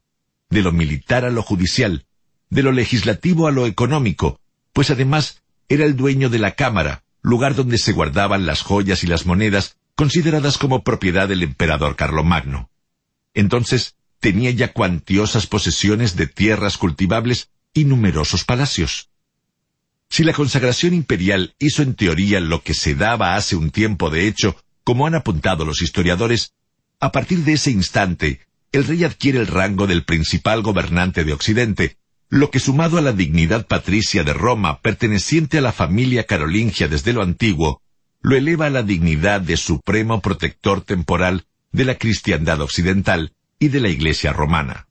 de 0.50 0.62
lo 0.62 0.72
militar 0.72 1.26
a 1.26 1.30
lo 1.30 1.42
judicial, 1.44 2.06
de 2.50 2.64
lo 2.64 2.72
legislativo 2.72 3.48
a 3.48 3.52
lo 3.52 3.68
económico, 3.68 4.40
pues 4.74 4.90
además 4.90 5.42
era 5.68 5.86
el 5.86 5.96
dueño 5.96 6.30
de 6.30 6.40
la 6.40 6.56
Cámara, 6.56 7.04
lugar 7.22 7.56
donde 7.56 7.78
se 7.78 7.94
guardaban 7.94 8.46
las 8.46 8.62
joyas 8.62 9.04
y 9.04 9.08
las 9.08 9.26
monedas 9.26 9.78
consideradas 9.96 10.58
como 10.58 10.84
propiedad 10.84 11.28
del 11.28 11.44
emperador 11.44 11.96
Carlomagno. 11.96 12.70
Entonces 13.34 13.96
tenía 14.20 14.52
ya 14.52 14.74
cuantiosas 14.74 15.48
posesiones 15.48 16.16
de 16.16 16.28
tierras 16.28 16.78
cultivables 16.78 17.50
y 17.74 17.86
numerosos 17.86 18.44
palacios. 18.44 19.10
Si 20.10 20.24
la 20.24 20.34
consagración 20.34 20.94
imperial 20.94 21.54
hizo 21.60 21.84
en 21.84 21.94
teoría 21.94 22.40
lo 22.40 22.64
que 22.64 22.74
se 22.74 22.96
daba 22.96 23.36
hace 23.36 23.56
un 23.56 23.70
tiempo 23.70 24.10
de 24.10 24.28
hecho, 24.28 24.58
como 24.84 25.06
han 25.06 25.14
apuntado 25.14 25.66
los 25.66 25.82
historiadores, 25.84 26.54
a 27.00 27.12
partir 27.12 27.40
de 27.40 27.54
ese 27.54 27.70
instante, 27.72 28.42
el 28.72 28.86
rey 28.86 29.04
adquiere 29.04 29.40
el 29.40 29.48
rango 29.48 29.88
del 29.88 30.04
principal 30.04 30.62
gobernante 30.62 31.24
de 31.24 31.34
Occidente, 31.34 31.98
lo 32.30 32.52
que 32.52 32.60
sumado 32.60 32.98
a 32.98 33.02
la 33.02 33.12
dignidad 33.12 33.66
patricia 33.66 34.24
de 34.24 34.34
Roma 34.34 34.82
perteneciente 34.82 35.58
a 35.58 35.62
la 35.62 35.72
familia 35.72 36.26
carolingia 36.26 36.88
desde 36.88 37.14
lo 37.14 37.24
antiguo, 37.24 37.82
lo 38.22 38.36
eleva 38.36 38.68
a 38.68 38.70
la 38.70 38.84
dignidad 38.84 39.42
de 39.42 39.58
supremo 39.58 40.22
protector 40.22 40.82
temporal 40.82 41.46
de 41.72 41.86
la 41.86 41.96
cristiandad 41.96 42.62
occidental 42.62 43.34
y 43.58 43.70
de 43.70 43.80
la 43.80 43.90
Iglesia 43.90 44.34
romana. 44.34 44.88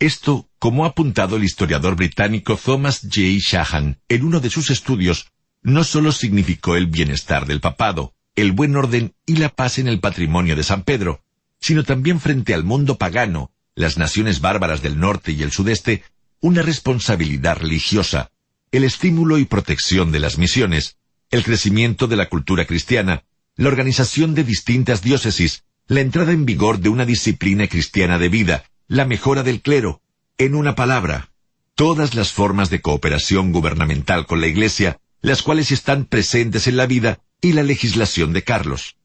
Esto, 0.00 0.48
como 0.58 0.84
ha 0.84 0.88
apuntado 0.88 1.36
el 1.36 1.44
historiador 1.44 1.94
británico 1.94 2.56
Thomas 2.56 3.00
J. 3.02 3.20
Shahan 3.38 4.00
en 4.08 4.24
uno 4.24 4.40
de 4.40 4.50
sus 4.50 4.70
estudios, 4.70 5.30
no 5.62 5.84
solo 5.84 6.12
significó 6.12 6.76
el 6.76 6.88
bienestar 6.88 7.46
del 7.46 7.60
papado, 7.60 8.14
el 8.34 8.52
buen 8.52 8.76
orden 8.76 9.14
y 9.26 9.36
la 9.36 9.48
paz 9.48 9.78
en 9.78 9.86
el 9.86 10.00
patrimonio 10.00 10.56
de 10.56 10.64
San 10.64 10.82
Pedro, 10.82 11.23
sino 11.64 11.82
también 11.82 12.20
frente 12.20 12.52
al 12.52 12.62
mundo 12.62 12.98
pagano, 12.98 13.50
las 13.74 13.96
naciones 13.96 14.42
bárbaras 14.42 14.82
del 14.82 15.00
norte 15.00 15.32
y 15.32 15.42
el 15.42 15.50
sudeste, 15.50 16.04
una 16.40 16.60
responsabilidad 16.60 17.56
religiosa, 17.56 18.30
el 18.70 18.84
estímulo 18.84 19.38
y 19.38 19.46
protección 19.46 20.12
de 20.12 20.20
las 20.20 20.36
misiones, 20.36 20.98
el 21.30 21.42
crecimiento 21.42 22.06
de 22.06 22.16
la 22.16 22.28
cultura 22.28 22.66
cristiana, 22.66 23.24
la 23.56 23.68
organización 23.68 24.34
de 24.34 24.44
distintas 24.44 25.00
diócesis, 25.00 25.64
la 25.86 26.02
entrada 26.02 26.32
en 26.32 26.44
vigor 26.44 26.80
de 26.80 26.90
una 26.90 27.06
disciplina 27.06 27.66
cristiana 27.66 28.18
de 28.18 28.28
vida, 28.28 28.64
la 28.86 29.06
mejora 29.06 29.42
del 29.42 29.62
clero, 29.62 30.02
en 30.36 30.54
una 30.54 30.74
palabra, 30.74 31.30
todas 31.74 32.14
las 32.14 32.30
formas 32.30 32.68
de 32.68 32.82
cooperación 32.82 33.52
gubernamental 33.52 34.26
con 34.26 34.42
la 34.42 34.48
Iglesia, 34.48 35.00
las 35.22 35.40
cuales 35.40 35.72
están 35.72 36.04
presentes 36.04 36.66
en 36.66 36.76
la 36.76 36.84
vida 36.84 37.20
y 37.40 37.54
la 37.54 37.62
legislación 37.62 38.34
de 38.34 38.42
Carlos. 38.44 38.96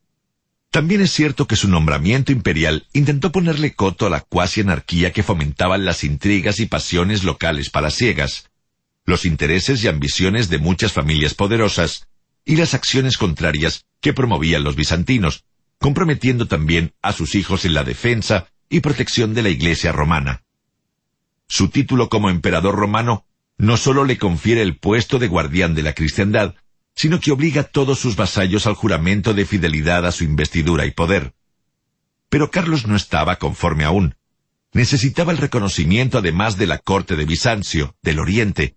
También 0.72 1.02
es 1.02 1.12
cierto 1.12 1.48
que 1.48 1.56
su 1.56 1.68
nombramiento 1.68 2.32
imperial 2.32 2.86
intentó 2.94 3.32
ponerle 3.32 3.74
coto 3.74 4.06
a 4.06 4.10
la 4.10 4.22
cuasi 4.22 4.62
anarquía 4.62 5.12
que 5.12 5.24
fomentaban 5.24 5.84
las 5.84 6.04
intrigas 6.04 6.60
y 6.60 6.68
pasiones 6.68 7.24
locales 7.24 7.72
palaciegas, 7.72 8.50
los 9.04 9.26
intereses 9.26 9.84
y 9.84 9.88
ambiciones 9.88 10.48
de 10.50 10.60
muchas 10.60 10.94
familias 10.94 11.34
poderosas, 11.34 12.08
y 12.46 12.56
las 12.56 12.74
acciones 12.74 13.18
contrarias 13.18 13.86
que 14.00 14.14
promovían 14.14 14.64
los 14.64 14.76
bizantinos, 14.76 15.44
comprometiendo 15.80 16.48
también 16.48 16.94
a 17.02 17.14
sus 17.14 17.34
hijos 17.36 17.66
en 17.66 17.74
la 17.74 17.84
defensa 17.84 18.48
y 18.70 18.82
protección 18.82 19.34
de 19.34 19.44
la 19.44 19.50
Iglesia 19.50 19.92
romana. 19.92 20.44
Su 21.48 21.70
título 21.70 22.10
como 22.10 22.30
emperador 22.30 22.76
romano 22.76 23.26
no 23.58 23.76
sólo 23.76 24.06
le 24.06 24.18
confiere 24.20 24.62
el 24.62 24.78
puesto 24.78 25.18
de 25.18 25.28
guardián 25.28 25.74
de 25.74 25.84
la 25.84 25.94
cristiandad, 25.94 26.56
sino 27.00 27.22
que 27.22 27.32
obliga 27.32 27.62
a 27.62 27.64
todos 27.64 27.98
sus 27.98 28.18
vasallos 28.18 28.68
al 28.68 28.74
juramento 28.74 29.34
de 29.34 29.46
fidelidad 29.46 30.06
a 30.06 30.12
su 30.12 30.26
investidura 30.26 30.86
y 30.86 30.92
poder. 30.92 31.34
Pero 32.28 32.52
Carlos 32.52 32.88
no 32.88 32.98
estaba 32.98 33.38
conforme 33.38 33.86
aún. 33.86 34.16
Necesitaba 34.74 35.32
el 35.32 35.38
reconocimiento 35.38 36.18
además 36.18 36.58
de 36.58 36.68
la 36.68 36.78
corte 36.78 37.16
de 37.16 37.24
Bizancio, 37.24 37.96
del 38.02 38.20
Oriente, 38.20 38.76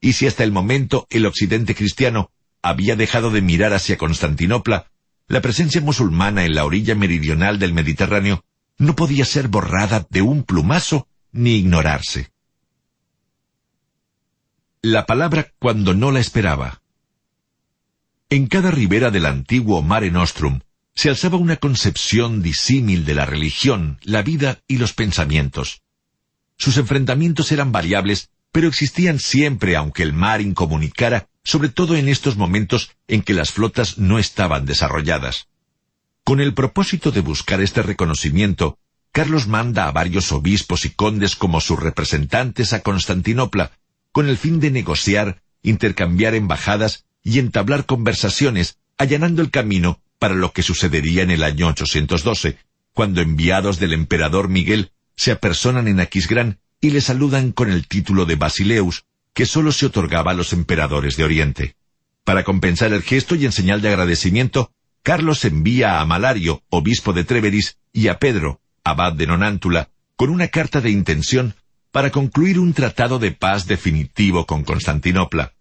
y 0.00 0.14
si 0.14 0.26
hasta 0.26 0.42
el 0.42 0.50
momento 0.50 1.06
el 1.10 1.26
occidente 1.26 1.76
cristiano 1.76 2.32
había 2.60 2.96
dejado 2.96 3.30
de 3.30 3.40
mirar 3.40 3.72
hacia 3.72 3.96
Constantinopla, 3.96 4.90
la 5.28 5.40
presencia 5.40 5.80
musulmana 5.80 6.44
en 6.44 6.56
la 6.56 6.64
orilla 6.64 6.96
meridional 6.96 7.60
del 7.60 7.72
Mediterráneo 7.72 8.44
no 8.78 8.96
podía 8.96 9.24
ser 9.24 9.46
borrada 9.46 10.08
de 10.10 10.22
un 10.22 10.42
plumazo 10.42 11.06
ni 11.30 11.54
ignorarse. 11.54 12.32
La 14.82 15.06
palabra 15.06 15.52
cuando 15.60 15.94
no 15.94 16.10
la 16.10 16.18
esperaba. 16.18 16.79
En 18.32 18.46
cada 18.46 18.70
ribera 18.70 19.10
del 19.10 19.26
antiguo 19.26 19.82
Mare 19.82 20.12
Nostrum 20.12 20.60
se 20.94 21.08
alzaba 21.08 21.36
una 21.36 21.56
concepción 21.56 22.42
disímil 22.42 23.04
de 23.04 23.14
la 23.14 23.26
religión, 23.26 23.98
la 24.04 24.22
vida 24.22 24.60
y 24.68 24.78
los 24.78 24.92
pensamientos. 24.92 25.82
Sus 26.56 26.76
enfrentamientos 26.76 27.50
eran 27.50 27.72
variables, 27.72 28.30
pero 28.52 28.68
existían 28.68 29.18
siempre 29.18 29.74
aunque 29.74 30.04
el 30.04 30.12
mar 30.12 30.40
incomunicara, 30.40 31.28
sobre 31.42 31.70
todo 31.70 31.96
en 31.96 32.08
estos 32.08 32.36
momentos 32.36 32.92
en 33.08 33.22
que 33.22 33.34
las 33.34 33.50
flotas 33.50 33.98
no 33.98 34.20
estaban 34.20 34.64
desarrolladas. 34.64 35.48
Con 36.22 36.40
el 36.40 36.54
propósito 36.54 37.10
de 37.10 37.22
buscar 37.22 37.60
este 37.60 37.82
reconocimiento, 37.82 38.78
Carlos 39.10 39.48
manda 39.48 39.88
a 39.88 39.92
varios 39.92 40.30
obispos 40.30 40.84
y 40.84 40.90
condes 40.90 41.34
como 41.34 41.60
sus 41.60 41.80
representantes 41.80 42.74
a 42.74 42.82
Constantinopla, 42.82 43.72
con 44.12 44.28
el 44.28 44.38
fin 44.38 44.60
de 44.60 44.70
negociar, 44.70 45.42
intercambiar 45.62 46.36
embajadas 46.36 47.06
y 47.22 47.38
entablar 47.38 47.86
conversaciones, 47.86 48.78
allanando 48.98 49.42
el 49.42 49.50
camino 49.50 50.00
para 50.18 50.34
lo 50.34 50.52
que 50.52 50.62
sucedería 50.62 51.22
en 51.22 51.30
el 51.30 51.42
año 51.42 51.68
812, 51.68 52.58
cuando 52.92 53.20
enviados 53.20 53.78
del 53.78 53.92
emperador 53.92 54.48
Miguel 54.48 54.92
se 55.16 55.32
apersonan 55.32 55.88
en 55.88 56.00
Aquisgrán 56.00 56.60
y 56.80 56.90
le 56.90 57.00
saludan 57.00 57.52
con 57.52 57.70
el 57.70 57.86
título 57.86 58.24
de 58.24 58.36
Basileus, 58.36 59.04
que 59.34 59.46
sólo 59.46 59.72
se 59.72 59.86
otorgaba 59.86 60.32
a 60.32 60.34
los 60.34 60.52
emperadores 60.52 61.16
de 61.16 61.24
Oriente. 61.24 61.76
Para 62.24 62.44
compensar 62.44 62.92
el 62.92 63.02
gesto 63.02 63.34
y 63.34 63.44
en 63.44 63.52
señal 63.52 63.80
de 63.80 63.88
agradecimiento, 63.88 64.72
Carlos 65.02 65.44
envía 65.44 66.00
a 66.00 66.06
Malario, 66.06 66.62
obispo 66.68 67.12
de 67.12 67.24
Treveris, 67.24 67.78
y 67.92 68.08
a 68.08 68.18
Pedro, 68.18 68.60
abad 68.84 69.12
de 69.12 69.26
Nonántula, 69.26 69.90
con 70.16 70.30
una 70.30 70.48
carta 70.48 70.80
de 70.80 70.90
intención 70.90 71.54
para 71.90 72.10
concluir 72.10 72.58
un 72.58 72.72
tratado 72.72 73.18
de 73.18 73.32
paz 73.32 73.66
definitivo 73.66 74.46
con 74.46 74.64
Constantinopla. 74.64 75.54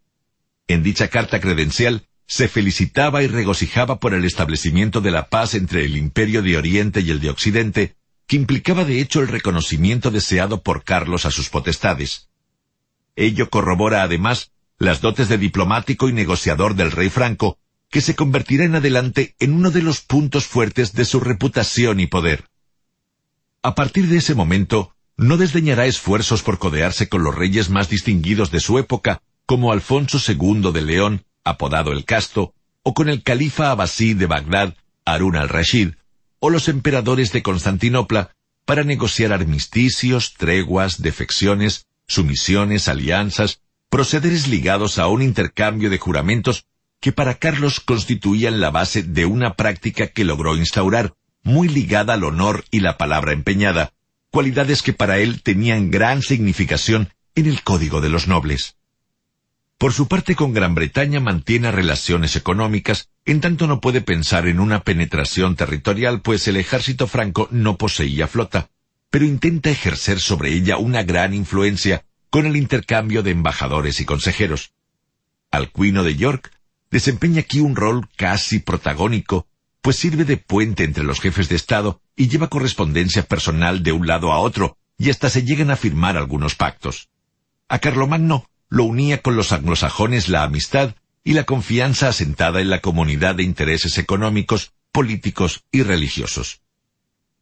En 0.69 0.83
dicha 0.83 1.07
carta 1.07 1.41
credencial 1.41 2.07
se 2.27 2.47
felicitaba 2.47 3.23
y 3.23 3.27
regocijaba 3.27 3.99
por 3.99 4.13
el 4.13 4.23
establecimiento 4.23 5.01
de 5.01 5.09
la 5.09 5.27
paz 5.27 5.55
entre 5.55 5.83
el 5.83 5.97
imperio 5.97 6.43
de 6.43 6.57
Oriente 6.57 7.01
y 7.01 7.09
el 7.09 7.19
de 7.19 7.31
Occidente, 7.31 7.95
que 8.27 8.35
implicaba 8.35 8.85
de 8.85 9.01
hecho 9.01 9.19
el 9.19 9.29
reconocimiento 9.29 10.11
deseado 10.11 10.61
por 10.61 10.83
Carlos 10.83 11.25
a 11.25 11.31
sus 11.31 11.49
potestades. 11.49 12.29
Ello 13.15 13.49
corrobora 13.49 14.03
además 14.03 14.51
las 14.77 15.01
dotes 15.01 15.27
de 15.27 15.39
diplomático 15.39 16.07
y 16.07 16.13
negociador 16.13 16.75
del 16.75 16.91
rey 16.91 17.09
Franco, 17.09 17.57
que 17.89 18.01
se 18.01 18.15
convertirá 18.15 18.63
en 18.63 18.75
adelante 18.75 19.35
en 19.39 19.53
uno 19.53 19.71
de 19.71 19.81
los 19.81 20.01
puntos 20.01 20.45
fuertes 20.45 20.93
de 20.93 21.05
su 21.05 21.19
reputación 21.19 21.99
y 21.99 22.05
poder. 22.05 22.45
A 23.63 23.73
partir 23.73 24.05
de 24.05 24.17
ese 24.17 24.35
momento, 24.35 24.93
no 25.17 25.37
desdeñará 25.37 25.87
esfuerzos 25.87 26.43
por 26.43 26.59
codearse 26.59 27.09
con 27.09 27.23
los 27.23 27.33
reyes 27.33 27.71
más 27.71 27.89
distinguidos 27.89 28.51
de 28.51 28.59
su 28.59 28.77
época 28.77 29.23
como 29.49 29.73
Alfonso 29.73 30.19
II 30.19 30.71
de 30.71 30.83
León, 30.83 31.25
apodado 31.43 31.91
el 31.91 32.05
Casto, 32.05 32.53
o 32.83 32.93
con 32.93 33.09
el 33.09 33.23
califa 33.23 33.71
abasí 33.71 34.13
de 34.13 34.27
Bagdad, 34.27 34.75
Harun 35.05 35.35
al-Rashid, 35.35 35.95
o 36.37 36.51
los 36.51 36.67
emperadores 36.67 37.31
de 37.31 37.41
Constantinopla, 37.41 38.35
para 38.65 38.83
negociar 38.83 39.33
armisticios, 39.33 40.35
treguas, 40.35 41.01
defecciones, 41.01 41.87
sumisiones, 42.05 42.87
alianzas, 42.87 43.59
procederes 43.89 44.47
ligados 44.47 44.99
a 44.99 45.07
un 45.07 45.23
intercambio 45.23 45.89
de 45.89 45.97
juramentos 45.97 46.65
que 46.99 47.11
para 47.11 47.33
Carlos 47.33 47.79
constituían 47.79 48.59
la 48.59 48.69
base 48.69 49.01
de 49.01 49.25
una 49.25 49.55
práctica 49.55 50.09
que 50.09 50.25
logró 50.25 50.57
instaurar, 50.57 51.15
muy 51.41 51.69
ligada 51.69 52.13
al 52.13 52.23
honor 52.23 52.65
y 52.69 52.81
la 52.81 52.99
palabra 52.99 53.33
empeñada, 53.33 53.93
cualidades 54.29 54.83
que 54.83 54.93
para 54.93 55.17
él 55.17 55.41
tenían 55.41 55.89
gran 55.89 56.21
significación 56.21 57.09
en 57.33 57.47
el 57.47 57.63
código 57.63 57.99
de 57.99 58.09
los 58.09 58.27
nobles. 58.27 58.75
Por 59.79 59.93
su 59.93 60.09
parte, 60.09 60.35
con 60.35 60.51
Gran 60.51 60.75
Bretaña 60.75 61.21
mantiene 61.21 61.71
relaciones 61.71 62.35
económicas, 62.35 63.07
en 63.23 63.39
tanto 63.39 63.65
no 63.65 63.79
puede 63.79 64.01
pensar 64.01 64.45
en 64.49 64.59
una 64.59 64.81
penetración 64.83 65.55
territorial, 65.55 66.21
pues 66.21 66.49
el 66.49 66.57
ejército 66.57 67.07
franco 67.07 67.47
no 67.49 67.77
poseía 67.77 68.27
flota, 68.27 68.69
pero 69.09 69.23
intenta 69.23 69.69
ejercer 69.69 70.19
sobre 70.19 70.51
ella 70.51 70.75
una 70.75 71.03
gran 71.03 71.33
influencia 71.33 72.03
con 72.29 72.45
el 72.45 72.57
intercambio 72.57 73.23
de 73.23 73.31
embajadores 73.31 74.01
y 74.01 74.05
consejeros. 74.05 74.73
Alcuino 75.49 76.03
de 76.03 76.17
York 76.17 76.51
desempeña 76.91 77.39
aquí 77.39 77.61
un 77.61 77.77
rol 77.77 78.09
casi 78.17 78.59
protagónico, 78.59 79.47
pues 79.81 79.95
sirve 79.95 80.25
de 80.25 80.35
puente 80.35 80.83
entre 80.83 81.05
los 81.05 81.21
jefes 81.21 81.47
de 81.47 81.55
Estado 81.55 82.01
y 82.17 82.27
lleva 82.27 82.49
correspondencia 82.49 83.23
personal 83.23 83.81
de 83.81 83.93
un 83.93 84.07
lado 84.07 84.33
a 84.33 84.39
otro, 84.39 84.75
y 84.97 85.09
hasta 85.09 85.29
se 85.29 85.43
llegan 85.43 85.71
a 85.71 85.77
firmar 85.77 86.17
algunos 86.17 86.55
pactos. 86.55 87.07
A 87.69 87.79
Carlomagno 87.79 88.48
lo 88.69 88.83
unía 88.83 89.21
con 89.21 89.35
los 89.35 89.51
anglosajones 89.51 90.29
la 90.29 90.43
amistad 90.43 90.95
y 91.23 91.33
la 91.33 91.43
confianza 91.43 92.09
asentada 92.09 92.61
en 92.61 92.69
la 92.69 92.79
comunidad 92.79 93.35
de 93.35 93.43
intereses 93.43 93.97
económicos, 93.97 94.73
políticos 94.91 95.63
y 95.71 95.83
religiosos. 95.83 96.61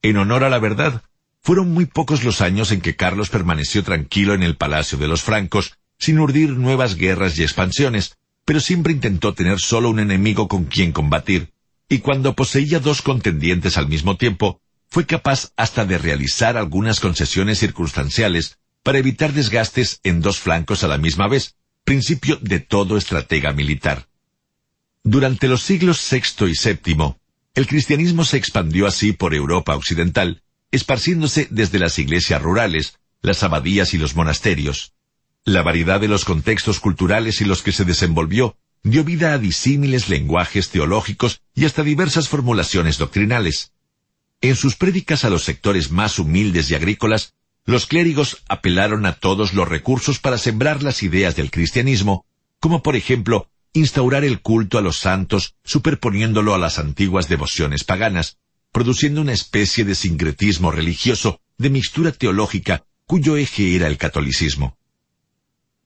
En 0.01 0.17
honor 0.17 0.43
a 0.43 0.49
la 0.49 0.59
verdad, 0.59 1.03
fueron 1.41 1.71
muy 1.71 1.85
pocos 1.85 2.23
los 2.23 2.41
años 2.41 2.71
en 2.71 2.81
que 2.81 2.95
Carlos 2.95 3.29
permaneció 3.29 3.83
tranquilo 3.83 4.33
en 4.33 4.43
el 4.43 4.57
Palacio 4.57 4.97
de 4.97 5.07
los 5.07 5.21
Francos, 5.21 5.77
sin 5.99 6.19
urdir 6.19 6.51
nuevas 6.51 6.95
guerras 6.95 7.37
y 7.37 7.43
expansiones, 7.43 8.17
pero 8.45 8.59
siempre 8.59 8.93
intentó 8.93 9.33
tener 9.33 9.59
solo 9.59 9.89
un 9.89 9.99
enemigo 9.99 10.47
con 10.47 10.65
quien 10.65 10.91
combatir, 10.91 11.51
y 11.89 11.99
cuando 11.99 12.35
poseía 12.35 12.79
dos 12.79 13.01
contendientes 13.01 13.77
al 13.77 13.87
mismo 13.87 14.17
tiempo, 14.17 14.61
fue 14.89 15.05
capaz 15.05 15.51
hasta 15.57 15.85
de 15.85 15.97
realizar 15.97 16.57
algunas 16.57 16.99
concesiones 16.99 17.59
circunstanciales 17.59 18.57
para 18.87 18.99
evitar 18.99 19.33
desgastes 19.33 19.99
en 20.03 20.21
dos 20.21 20.39
flancos 20.39 20.81
a 20.85 20.87
la 20.87 20.97
misma 20.97 21.27
vez, 21.27 21.55
principio 21.83 22.37
de 22.41 22.61
todo 22.61 22.95
estratega 22.95 23.51
militar. 23.51 24.07
Durante 25.03 25.49
los 25.49 25.61
siglos 25.61 26.01
VI 26.09 26.45
y 26.45 26.53
VII, 26.53 27.15
el 27.53 27.67
cristianismo 27.67 28.23
se 28.23 28.37
expandió 28.37 28.87
así 28.87 29.11
por 29.11 29.35
Europa 29.35 29.75
occidental, 29.75 30.41
esparciéndose 30.71 31.49
desde 31.51 31.79
las 31.79 31.99
iglesias 31.99 32.41
rurales, 32.41 32.97
las 33.21 33.43
abadías 33.43 33.93
y 33.93 33.97
los 33.97 34.15
monasterios. 34.15 34.93
La 35.43 35.63
variedad 35.63 35.99
de 35.99 36.07
los 36.07 36.23
contextos 36.23 36.79
culturales 36.79 37.41
en 37.41 37.49
los 37.49 37.63
que 37.63 37.73
se 37.73 37.83
desenvolvió 37.83 38.55
dio 38.83 39.03
vida 39.03 39.33
a 39.33 39.37
disímiles 39.37 40.07
lenguajes 40.07 40.69
teológicos 40.69 41.41
y 41.53 41.65
hasta 41.65 41.83
diversas 41.83 42.29
formulaciones 42.29 42.97
doctrinales. 42.97 43.73
En 44.39 44.55
sus 44.55 44.77
prédicas 44.77 45.25
a 45.25 45.29
los 45.29 45.43
sectores 45.43 45.91
más 45.91 46.19
humildes 46.19 46.71
y 46.71 46.75
agrícolas, 46.75 47.33
los 47.67 47.85
clérigos 47.85 48.43
apelaron 48.47 49.05
a 49.05 49.13
todos 49.13 49.53
los 49.53 49.67
recursos 49.67 50.19
para 50.19 50.37
sembrar 50.37 50.81
las 50.83 51.03
ideas 51.03 51.35
del 51.35 51.51
cristianismo, 51.51 52.25
como 52.61 52.81
por 52.81 52.95
ejemplo 52.95 53.49
instaurar 53.73 54.23
el 54.23 54.39
culto 54.39 54.77
a 54.77 54.81
los 54.81 54.97
santos 54.97 55.55
superponiéndolo 55.65 56.55
a 56.55 56.57
las 56.57 56.79
antiguas 56.79 57.27
devociones 57.27 57.83
paganas, 57.83 58.37
produciendo 58.71 59.19
una 59.19 59.33
especie 59.33 59.83
de 59.83 59.95
sincretismo 59.95 60.71
religioso, 60.71 61.41
de 61.57 61.69
mixtura 61.69 62.13
teológica, 62.13 62.85
cuyo 63.05 63.35
eje 63.35 63.75
era 63.75 63.87
el 63.87 63.97
catolicismo. 63.97 64.77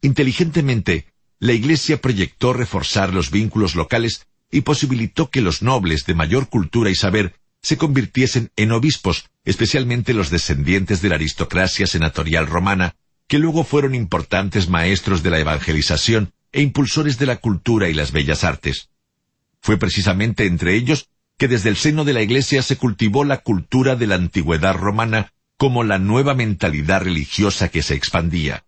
Inteligentemente, 0.01 1.08
la 1.40 1.53
Iglesia 1.53 2.00
proyectó 2.00 2.53
reforzar 2.53 3.11
los 3.11 3.32
vínculos 3.32 3.74
locales 3.74 4.27
y 4.51 4.61
posibilitó 4.61 5.32
que 5.32 5.42
los 5.42 5.64
nobles 5.64 6.06
de 6.06 6.14
mayor 6.14 6.48
cultura 6.48 6.92
y 6.92 6.95
saber 6.95 7.41
se 7.61 7.77
convirtiesen 7.77 8.51
en 8.56 8.72
obispos, 8.72 9.30
especialmente 9.45 10.14
los 10.14 10.30
descendientes 10.30 11.01
de 11.01 11.09
la 11.09 11.15
aristocracia 11.15 11.88
senatorial 11.88 12.48
romana, 12.48 12.95
que 13.27 13.40
luego 13.40 13.64
fueron 13.64 13.95
importantes 13.95 14.67
maestros 14.67 15.23
de 15.23 15.30
la 15.30 15.40
evangelización 15.40 16.33
e 16.51 16.61
impulsores 16.61 17.17
de 17.17 17.27
la 17.27 17.38
cultura 17.38 17.88
y 17.90 17.93
las 17.93 18.11
bellas 18.11 18.43
artes. 18.43 18.90
Fue 19.61 19.77
precisamente 19.77 20.45
entre 20.45 20.75
ellos 20.75 21.07
que 21.38 21.48
desde 21.48 21.69
el 21.69 21.77
seno 21.77 22.03
de 22.03 22.14
la 22.14 22.22
Iglesia 22.22 22.61
se 22.61 22.77
cultivó 22.77 23.23
la 23.23 23.38
cultura 23.38 23.95
de 23.95 24.07
la 24.07 24.15
antigüedad 24.15 24.75
romana 24.75 25.31
como 25.57 25.83
la 25.83 25.99
nueva 25.99 26.33
mentalidad 26.33 27.03
religiosa 27.03 27.69
que 27.69 27.83
se 27.83 27.93
expandía. 27.93 28.65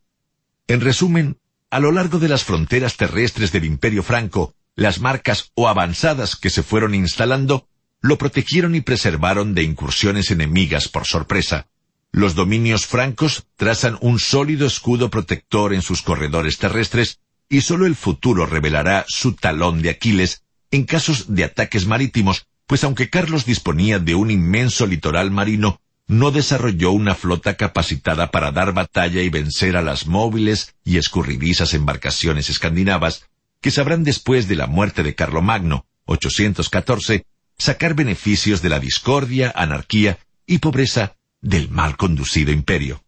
En 0.68 0.80
resumen, 0.80 1.38
a 1.70 1.80
lo 1.80 1.92
largo 1.92 2.20
de 2.20 2.30
las 2.30 2.44
fronteras 2.44 2.98
terrestres 2.98 3.52
del 3.52 3.66
Imperio 3.66 4.04
Franco, 4.04 4.54
las 4.76 5.00
marcas 5.00 5.52
o 5.56 5.68
avanzadas 5.68 6.36
que 6.36 6.50
se 6.50 6.64
fueron 6.64 6.96
instalando 6.96 7.68
lo 8.04 8.18
protegieron 8.18 8.76
y 8.76 8.82
preservaron 8.82 9.56
de 9.56 9.64
incursiones 9.64 10.30
enemigas 10.30 10.90
por 10.90 11.06
sorpresa. 11.06 11.68
Los 12.12 12.36
dominios 12.36 12.86
francos 12.86 13.48
trazan 13.56 13.98
un 14.02 14.20
sólido 14.20 14.68
escudo 14.68 15.10
protector 15.10 15.74
en 15.74 15.82
sus 15.82 16.02
corredores 16.02 16.58
terrestres 16.58 17.22
y 17.48 17.62
sólo 17.62 17.86
el 17.86 17.96
futuro 17.96 18.46
revelará 18.46 19.06
su 19.08 19.34
talón 19.34 19.82
de 19.82 19.90
Aquiles 19.90 20.44
en 20.70 20.84
casos 20.84 21.34
de 21.34 21.46
ataques 21.46 21.88
marítimos, 21.88 22.46
pues 22.68 22.84
aunque 22.84 23.10
Carlos 23.10 23.46
disponía 23.46 24.00
de 24.00 24.16
un 24.16 24.32
inmenso 24.32 24.86
litoral 24.86 25.32
marino, 25.32 25.80
no 26.06 26.32
desarrolló 26.32 26.92
una 26.92 27.16
flota 27.16 27.56
capacitada 27.56 28.32
para 28.32 28.52
dar 28.52 28.74
batalla 28.74 29.22
y 29.22 29.30
vencer 29.30 29.78
a 29.78 29.82
las 29.82 30.08
móviles 30.08 30.76
y 30.84 30.98
escurridizas 30.98 31.74
embarcaciones 31.74 32.50
escandinavas 32.50 33.30
que 33.62 33.72
sabrán 33.72 34.04
después 34.04 34.50
de 34.50 34.58
la 34.58 34.68
muerte 34.68 35.04
de 35.04 35.16
Carlomagno, 35.16 35.86
814, 36.06 37.26
sacar 37.58 37.96
beneficios 37.96 38.62
de 38.62 38.70
la 38.70 38.80
discordia, 38.80 39.52
anarquía 39.56 40.20
y 40.46 40.60
pobreza 40.60 41.16
del 41.42 41.70
mal 41.70 41.98
conducido 41.98 42.52
imperio. 42.52 43.04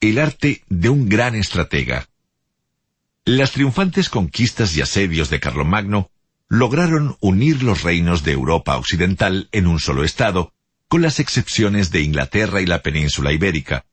El 0.00 0.18
arte 0.18 0.62
de 0.68 0.88
un 0.88 1.08
gran 1.08 1.34
estratega. 1.34 2.08
Las 3.24 3.52
triunfantes 3.52 4.08
conquistas 4.08 4.76
y 4.76 4.80
asedios 4.80 5.28
de 5.28 5.40
Carlomagno 5.40 6.10
lograron 6.48 7.16
unir 7.20 7.62
los 7.62 7.82
reinos 7.82 8.24
de 8.24 8.32
Europa 8.32 8.76
Occidental 8.76 9.48
en 9.52 9.66
un 9.66 9.80
solo 9.80 10.04
Estado, 10.04 10.52
con 10.88 11.02
las 11.02 11.20
excepciones 11.20 11.90
de 11.90 12.00
Inglaterra 12.00 12.62
y 12.62 12.66
la 12.66 12.82
península 12.82 13.32
ibérica. 13.32 13.84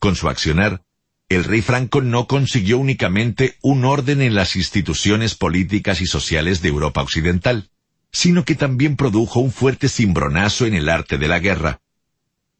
Con 0.00 0.16
su 0.16 0.28
accionar, 0.28 0.82
el 1.28 1.44
rey 1.44 1.62
Franco 1.62 2.02
no 2.02 2.26
consiguió 2.26 2.78
únicamente 2.78 3.56
un 3.62 3.84
orden 3.84 4.20
en 4.20 4.34
las 4.34 4.56
instituciones 4.56 5.34
políticas 5.34 6.00
y 6.00 6.06
sociales 6.06 6.60
de 6.60 6.68
Europa 6.68 7.02
Occidental, 7.02 7.70
sino 8.12 8.44
que 8.44 8.54
también 8.54 8.96
produjo 8.96 9.40
un 9.40 9.50
fuerte 9.50 9.88
cimbronazo 9.88 10.66
en 10.66 10.74
el 10.74 10.88
arte 10.88 11.16
de 11.16 11.28
la 11.28 11.38
guerra. 11.38 11.80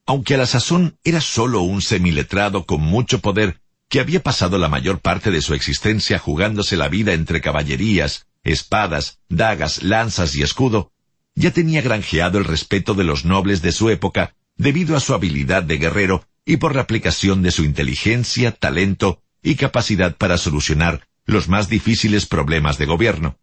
Aunque 0.07 0.34
a 0.34 0.39
la 0.39 0.47
sazón 0.47 0.99
era 1.05 1.20
sólo 1.20 1.60
un 1.60 1.82
semiletrado 1.82 2.65
con 2.65 2.81
mucho 2.81 3.20
poder, 3.20 3.60
que 3.89 4.00
había 4.00 4.23
pasado 4.23 4.57
la 4.57 4.68
mayor 4.68 5.00
parte 5.00 5.31
de 5.31 5.42
su 5.42 5.52
existencia 5.52 6.18
jugándose 6.18 6.78
la 6.78 6.89
vida 6.89 7.12
entre 7.12 7.42
caballerías, 7.42 8.26
espadas, 8.42 9.18
dagas, 9.28 9.82
lanzas 9.82 10.34
y 10.34 10.42
escudo, 10.42 10.92
ya 11.34 11.50
tenía 11.50 11.82
granjeado 11.82 12.39
el 12.39 12.44
respeto 12.44 12.94
de 12.94 13.05
los 13.05 13.24
nobles 13.24 13.60
de 13.60 13.73
su 13.73 13.91
época 13.91 14.34
debido 14.57 14.97
a 14.97 15.00
su 15.00 15.15
habilidad 15.15 15.62
de 15.62 15.78
guerrero 15.78 16.24
y 16.44 16.56
por 16.56 16.74
la 16.74 16.82
aplicación 16.82 17.42
de 17.42 17.50
su 17.50 17.64
inteligencia, 17.64 18.52
talento 18.52 19.22
y 19.42 19.56
capacidad 19.56 20.16
para 20.16 20.38
solucionar 20.38 21.06
los 21.24 21.48
más 21.48 21.68
difíciles 21.68 22.26
problemas 22.26 22.78
de 22.78 22.86
gobierno. 22.86 23.38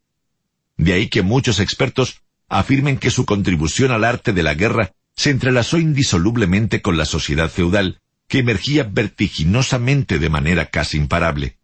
De 0.77 0.93
ahí 0.93 1.07
que 1.07 1.21
muchos 1.21 1.59
expertos 1.59 2.21
afirmen 2.47 2.97
que 2.97 3.11
su 3.11 3.25
contribución 3.25 3.91
al 3.91 4.03
arte 4.03 4.33
de 4.33 4.43
la 4.43 4.53
guerra 4.53 4.91
se 5.15 5.29
entrelazó 5.29 5.77
indisolublemente 5.77 6.81
con 6.81 6.97
la 6.97 7.05
sociedad 7.05 7.49
feudal, 7.49 8.01
que 8.27 8.39
emergía 8.39 8.83
vertiginosamente 8.83 10.19
de 10.19 10.29
manera 10.29 10.65
casi 10.67 10.97
imparable 10.97 11.59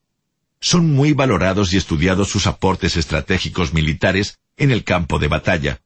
son 0.65 0.91
muy 0.93 1.13
valorados 1.13 1.73
y 1.73 1.77
estudiados 1.77 2.29
sus 2.29 2.47
aportes 2.47 2.97
estratégicos 2.97 3.73
militares 3.73 4.39
en 4.57 4.71
el 4.71 4.83
campo 4.83 5.19
de 5.19 5.27
batalla. 5.27 5.81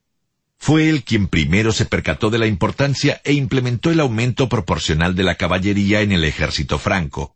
Fue 0.59 0.89
él 0.89 1.03
quien 1.03 1.27
primero 1.27 1.71
se 1.71 1.85
percató 1.85 2.29
de 2.29 2.37
la 2.37 2.45
importancia 2.45 3.21
e 3.23 3.33
implementó 3.33 3.91
el 3.91 4.01
aumento 4.01 4.49
proporcional 4.49 5.15
de 5.15 5.23
la 5.23 5.35
caballería 5.35 6.01
en 6.01 6.11
el 6.11 6.25
ejército 6.25 6.77
franco. 6.77 7.35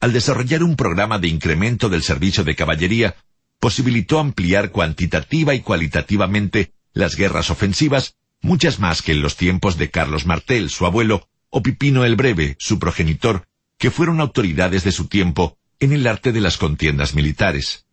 Al 0.00 0.12
desarrollar 0.12 0.64
un 0.64 0.74
programa 0.74 1.18
de 1.18 1.28
incremento 1.28 1.88
del 1.88 2.02
servicio 2.02 2.42
de 2.42 2.56
caballería, 2.56 3.14
posibilitó 3.60 4.18
ampliar 4.18 4.70
cuantitativa 4.70 5.54
y 5.54 5.60
cualitativamente 5.60 6.72
las 6.92 7.16
guerras 7.16 7.48
ofensivas, 7.48 8.16
muchas 8.42 8.80
más 8.80 9.02
que 9.02 9.12
en 9.12 9.22
los 9.22 9.36
tiempos 9.36 9.78
de 9.78 9.90
Carlos 9.90 10.26
Martel, 10.26 10.68
su 10.68 10.84
abuelo, 10.84 11.28
o 11.48 11.62
Pipino 11.62 12.04
el 12.04 12.16
Breve, 12.16 12.56
su 12.58 12.80
progenitor, 12.80 13.46
que 13.78 13.92
fueron 13.92 14.20
autoridades 14.20 14.82
de 14.82 14.92
su 14.92 15.06
tiempo 15.06 15.56
en 15.78 15.92
el 15.92 16.06
arte 16.08 16.32
de 16.32 16.40
las 16.40 16.58
contiendas 16.58 17.14
militares. 17.14 17.86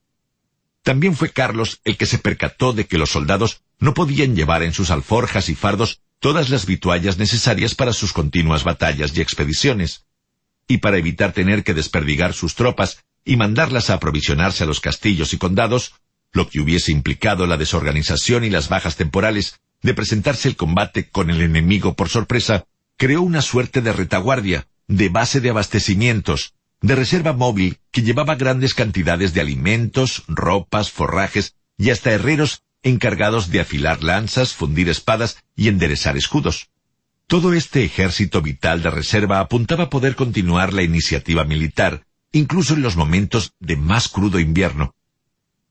También 0.82 1.16
fue 1.16 1.30
Carlos 1.30 1.80
el 1.84 1.98
que 1.98 2.08
se 2.08 2.18
percató 2.18 2.74
de 2.74 2.88
que 2.88 2.98
los 2.98 3.12
soldados 3.12 3.62
no 3.82 3.94
podían 3.94 4.36
llevar 4.36 4.64
en 4.64 4.72
sus 4.72 4.92
alforjas 4.92 5.50
y 5.50 5.56
fardos 5.56 6.00
todas 6.20 6.50
las 6.50 6.66
vituallas 6.68 7.18
necesarias 7.18 7.76
para 7.76 7.92
sus 7.92 8.14
continuas 8.14 8.64
batallas 8.64 9.12
y 9.18 9.22
expediciones, 9.22 10.06
y 10.68 10.78
para 10.78 10.98
evitar 10.98 11.34
tener 11.34 11.64
que 11.64 11.74
desperdigar 11.74 12.34
sus 12.34 12.56
tropas 12.56 13.04
y 13.26 13.36
mandarlas 13.36 13.90
a 13.90 13.96
aprovisionarse 13.96 14.64
a 14.64 14.68
los 14.68 14.80
castillos 14.80 15.34
y 15.34 15.38
condados, 15.38 15.96
lo 16.32 16.48
que 16.48 16.62
hubiese 16.62 16.92
implicado 16.92 17.48
la 17.48 17.58
desorganización 17.58 18.44
y 18.44 18.52
las 18.52 18.70
bajas 18.70 18.96
temporales 18.96 19.60
de 19.82 19.96
presentarse 19.96 20.48
el 20.48 20.56
combate 20.56 21.10
con 21.10 21.32
el 21.32 21.42
enemigo 21.42 21.96
por 21.96 22.08
sorpresa, 22.08 22.66
creó 22.98 23.24
una 23.24 23.42
suerte 23.42 23.82
de 23.82 23.94
retaguardia, 23.94 24.68
de 24.88 25.10
base 25.10 25.42
de 25.42 25.50
abastecimientos, 25.50 26.54
de 26.82 26.96
reserva 26.96 27.34
móvil 27.34 27.80
que 27.90 28.04
llevaba 28.04 28.36
grandes 28.36 28.76
cantidades 28.76 29.34
de 29.34 29.42
alimentos, 29.42 30.24
ropas, 30.28 30.92
forrajes 30.92 31.56
y 31.80 31.90
hasta 31.90 32.12
herreros 32.12 32.62
encargados 32.84 33.50
de 33.50 33.60
afilar 33.60 34.04
lanzas, 34.04 34.54
fundir 34.54 34.90
espadas 34.90 35.38
y 35.56 35.68
enderezar 35.68 36.18
escudos. 36.18 36.70
Todo 37.28 37.54
este 37.54 37.84
ejército 37.84 38.42
vital 38.42 38.82
de 38.82 38.90
reserva 38.90 39.40
apuntaba 39.40 39.86
a 39.86 39.90
poder 39.90 40.16
continuar 40.16 40.74
la 40.74 40.84
iniciativa 40.84 41.44
militar, 41.44 42.06
incluso 42.32 42.74
en 42.74 42.82
los 42.82 42.96
momentos 42.96 43.54
de 43.60 43.78
más 43.78 44.10
crudo 44.10 44.40
invierno. 44.40 44.96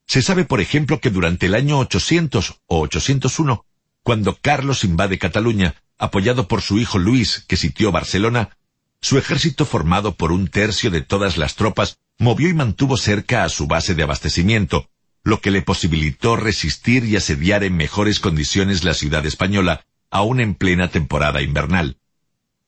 Se 0.07 0.23
sabe, 0.23 0.45
por 0.45 0.61
ejemplo, 0.61 1.01
que 1.01 1.11
durante 1.11 1.47
el 1.47 1.55
año 1.55 1.79
800 1.79 2.63
o 2.67 2.81
801, 2.81 3.65
cuando 4.03 4.39
Carlos 4.41 4.85
invade 4.85 5.19
Cataluña, 5.19 5.75
apoyado 5.99 6.49
por 6.49 6.63
su 6.63 6.79
hijo 6.79 6.99
Luis, 6.99 7.45
que 7.47 7.57
sitió 7.57 7.93
Barcelona, 7.93 8.57
su 9.01 9.19
ejército 9.19 9.65
formado 9.65 10.15
por 10.15 10.33
un 10.33 10.49
tercio 10.49 10.91
de 10.91 11.01
todas 11.01 11.37
las 11.37 11.55
tropas 11.55 11.99
movió 12.19 12.49
y 12.49 12.55
mantuvo 12.55 12.97
cerca 12.97 13.45
a 13.45 13.49
su 13.49 13.67
base 13.67 13.95
de 13.95 14.03
abastecimiento, 14.03 14.91
lo 15.23 15.41
que 15.41 15.51
le 15.51 15.63
posibilitó 15.63 16.37
resistir 16.37 17.05
y 17.05 17.17
asediar 17.17 17.65
en 17.65 17.77
mejores 17.77 18.21
condiciones 18.21 18.85
la 18.85 18.95
ciudad 18.95 19.25
española, 19.27 19.85
aún 20.11 20.41
en 20.41 20.55
plena 20.55 20.89
temporada 20.89 21.43
invernal. 21.43 21.99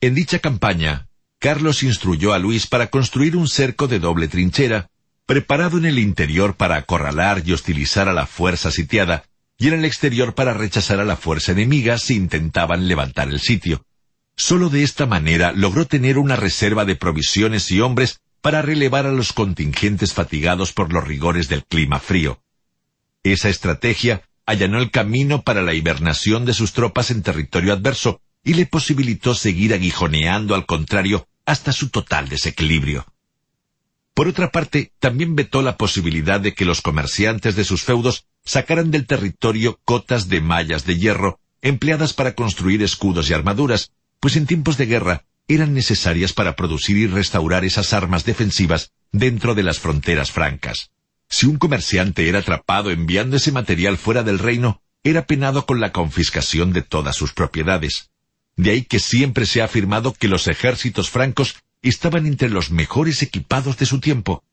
En 0.01 0.15
dicha 0.15 0.39
campaña, 0.41 1.09
Carlos 1.39 1.83
instruyó 1.83 2.33
a 2.33 2.39
Luis 2.39 2.67
para 2.67 2.89
construir 2.89 3.37
un 3.37 3.49
cerco 3.49 3.89
de 3.89 3.99
doble 3.99 4.29
trinchera, 4.29 4.89
preparado 5.27 5.79
en 5.79 5.87
el 5.87 5.99
interior 5.99 6.57
para 6.57 6.77
acorralar 6.77 7.43
y 7.45 7.53
hostilizar 7.53 8.09
a 8.09 8.13
la 8.13 8.27
fuerza 8.27 8.71
sitiada, 8.71 9.25
y 9.59 9.69
en 9.69 9.75
el 9.75 9.85
exterior 9.85 10.35
para 10.35 10.55
rechazar 10.55 11.01
a 11.01 11.05
la 11.05 11.17
fuerza 11.17 11.53
enemiga 11.53 11.99
si 11.99 12.17
intentaban 12.17 12.89
levantar 12.89 13.29
el 13.29 13.41
sitio. 13.41 13.85
Solo 14.37 14.71
de 14.71 14.83
esta 14.83 15.07
manera 15.07 15.53
logró 15.53 15.87
tener 15.87 16.19
una 16.19 16.37
reserva 16.37 16.85
de 16.85 16.97
provisiones 16.97 17.71
y 17.71 17.81
hombres 17.81 18.21
para 18.41 18.61
relevar 18.61 19.07
a 19.07 19.13
los 19.13 19.33
contingentes 19.33 20.13
fatigados 20.13 20.73
por 20.73 20.93
los 20.93 21.07
rigores 21.07 21.49
del 21.49 21.65
clima 21.65 22.01
frío. 22.01 22.42
Esa 23.23 23.49
estrategia 23.49 24.23
allanó 24.47 24.78
el 24.78 24.91
camino 24.91 25.42
para 25.42 25.62
la 25.62 25.75
hibernación 25.75 26.44
de 26.44 26.55
sus 26.55 26.73
tropas 26.73 27.10
en 27.10 27.23
territorio 27.23 27.73
adverso 27.73 28.20
y 28.44 28.55
le 28.55 28.67
posibilitó 28.67 29.34
seguir 29.34 29.73
aguijoneando 29.73 30.55
al 30.55 30.67
contrario 30.67 31.28
hasta 31.47 31.73
su 31.73 31.91
total 31.91 32.28
desequilibrio. 32.28 33.07
Por 34.15 34.28
otra 34.28 34.51
parte, 34.51 34.92
también 34.99 35.36
vetó 35.36 35.62
la 35.62 35.76
posibilidad 35.76 36.41
de 36.41 36.52
que 36.52 36.65
los 36.65 36.83
comerciantes 36.83 37.57
de 37.57 37.65
sus 37.65 37.83
feudos 37.83 38.26
sacaran 38.44 38.91
del 38.91 39.07
territorio 39.07 39.81
cotas 39.84 40.28
de 40.28 40.41
mallas 40.41 40.84
de 40.84 40.99
hierro 40.99 41.39
empleadas 41.62 42.12
para 42.12 42.34
construir 42.34 42.83
escudos 42.83 43.31
y 43.31 43.34
armaduras, 43.34 43.92
pues 44.20 44.36
en 44.36 44.47
tiempos 44.47 44.76
de 44.76 44.86
guerra 44.86 45.25
eran 45.49 45.75
necesarias 45.75 46.33
para 46.33 46.57
producir 46.57 46.97
y 46.99 47.07
restaurar 47.07 47.65
esas 47.65 47.92
armas 47.92 48.25
defensivas 48.25 48.92
dentro 49.12 49.55
de 49.55 49.62
las 49.62 49.78
fronteras 49.78 50.31
francas. 50.31 50.91
Si 51.33 51.47
un 51.47 51.57
comerciante 51.57 52.28
era 52.28 52.41
atrapado 52.41 52.91
enviando 52.91 53.39
ese 53.39 53.52
material 53.52 53.97
fuera 53.97 54.23
del 54.23 54.39
reino, 54.39 54.83
era 55.02 55.27
penado 55.27 55.65
con 55.65 55.81
la 55.81 55.91
confiscación 55.91 56.75
de 56.75 56.83
todas 56.83 57.17
sus 57.17 57.33
propiedades. 57.33 58.11
De 58.57 58.70
ahí 58.70 58.85
que 58.85 58.99
siempre 58.99 59.47
se 59.47 59.62
ha 59.62 59.65
afirmado 59.65 60.12
que 60.12 60.28
los 60.28 60.47
ejércitos 60.47 61.09
francos 61.09 61.57
estaban 61.81 62.27
entre 62.27 62.51
los 62.51 62.70
mejores 62.70 63.23
equipados 63.23 63.78
de 63.78 63.86
su 63.86 63.99
tiempo. 63.99 64.44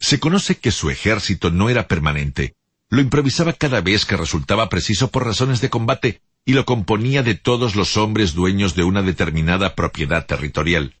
Se 0.00 0.18
conoce 0.18 0.56
que 0.56 0.72
su 0.72 0.90
ejército 0.90 1.50
no 1.50 1.70
era 1.70 1.86
permanente, 1.86 2.56
lo 2.90 3.00
improvisaba 3.00 3.52
cada 3.52 3.80
vez 3.80 4.04
que 4.04 4.16
resultaba 4.16 4.68
preciso 4.68 5.12
por 5.12 5.24
razones 5.24 5.60
de 5.60 5.70
combate 5.70 6.22
y 6.44 6.54
lo 6.54 6.66
componía 6.66 7.22
de 7.22 7.36
todos 7.36 7.76
los 7.76 7.96
hombres 7.96 8.34
dueños 8.34 8.74
de 8.74 8.82
una 8.82 9.02
determinada 9.02 9.76
propiedad 9.76 10.26
territorial. 10.26 10.96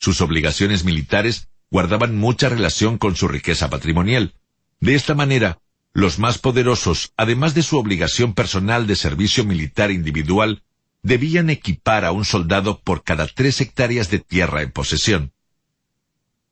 Sus 0.00 0.20
obligaciones 0.20 0.82
militares 0.84 1.46
guardaban 1.74 2.14
mucha 2.14 2.48
relación 2.48 2.98
con 2.98 3.16
su 3.16 3.26
riqueza 3.26 3.68
patrimonial. 3.68 4.34
De 4.78 4.94
esta 4.94 5.16
manera, 5.16 5.58
los 5.92 6.20
más 6.20 6.38
poderosos, 6.38 7.12
además 7.16 7.52
de 7.52 7.64
su 7.64 7.76
obligación 7.76 8.32
personal 8.32 8.86
de 8.86 8.94
servicio 8.94 9.44
militar 9.44 9.90
individual, 9.90 10.62
debían 11.02 11.50
equipar 11.50 12.04
a 12.04 12.12
un 12.12 12.24
soldado 12.24 12.78
por 12.78 13.02
cada 13.02 13.26
tres 13.26 13.60
hectáreas 13.60 14.08
de 14.08 14.20
tierra 14.20 14.62
en 14.62 14.70
posesión. 14.70 15.32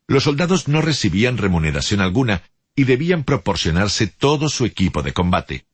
Los 0.09 0.25
soldados 0.25 0.67
no 0.67 0.83
recibían 0.83 1.39
remuneración 1.39 2.01
alguna 2.01 2.43
y 2.75 2.83
debían 2.83 3.23
proporcionarse 3.23 4.09
todo 4.09 4.49
su 4.49 4.65
equipo 4.65 5.03
de 5.03 5.13
combate. 5.13 5.67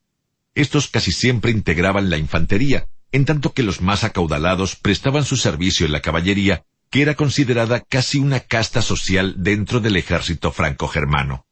Estos 0.55 0.89
casi 0.89 1.11
siempre 1.11 1.53
integraban 1.53 2.11
la 2.11 2.19
infantería, 2.19 2.91
en 3.13 3.25
tanto 3.25 3.55
que 3.55 3.63
los 3.63 3.81
más 3.81 4.05
acaudalados 4.05 4.77
prestaban 4.77 5.25
su 5.25 5.39
servicio 5.39 5.87
en 5.87 5.93
la 5.93 6.03
caballería, 6.03 6.67
que 6.91 7.03
era 7.03 7.15
considerada 7.15 7.81
casi 7.81 8.19
una 8.19 8.41
casta 8.41 8.83
social 8.83 9.35
dentro 9.39 9.81
del 9.81 9.97
ejército 9.97 10.53
franco-germano. 10.53 11.47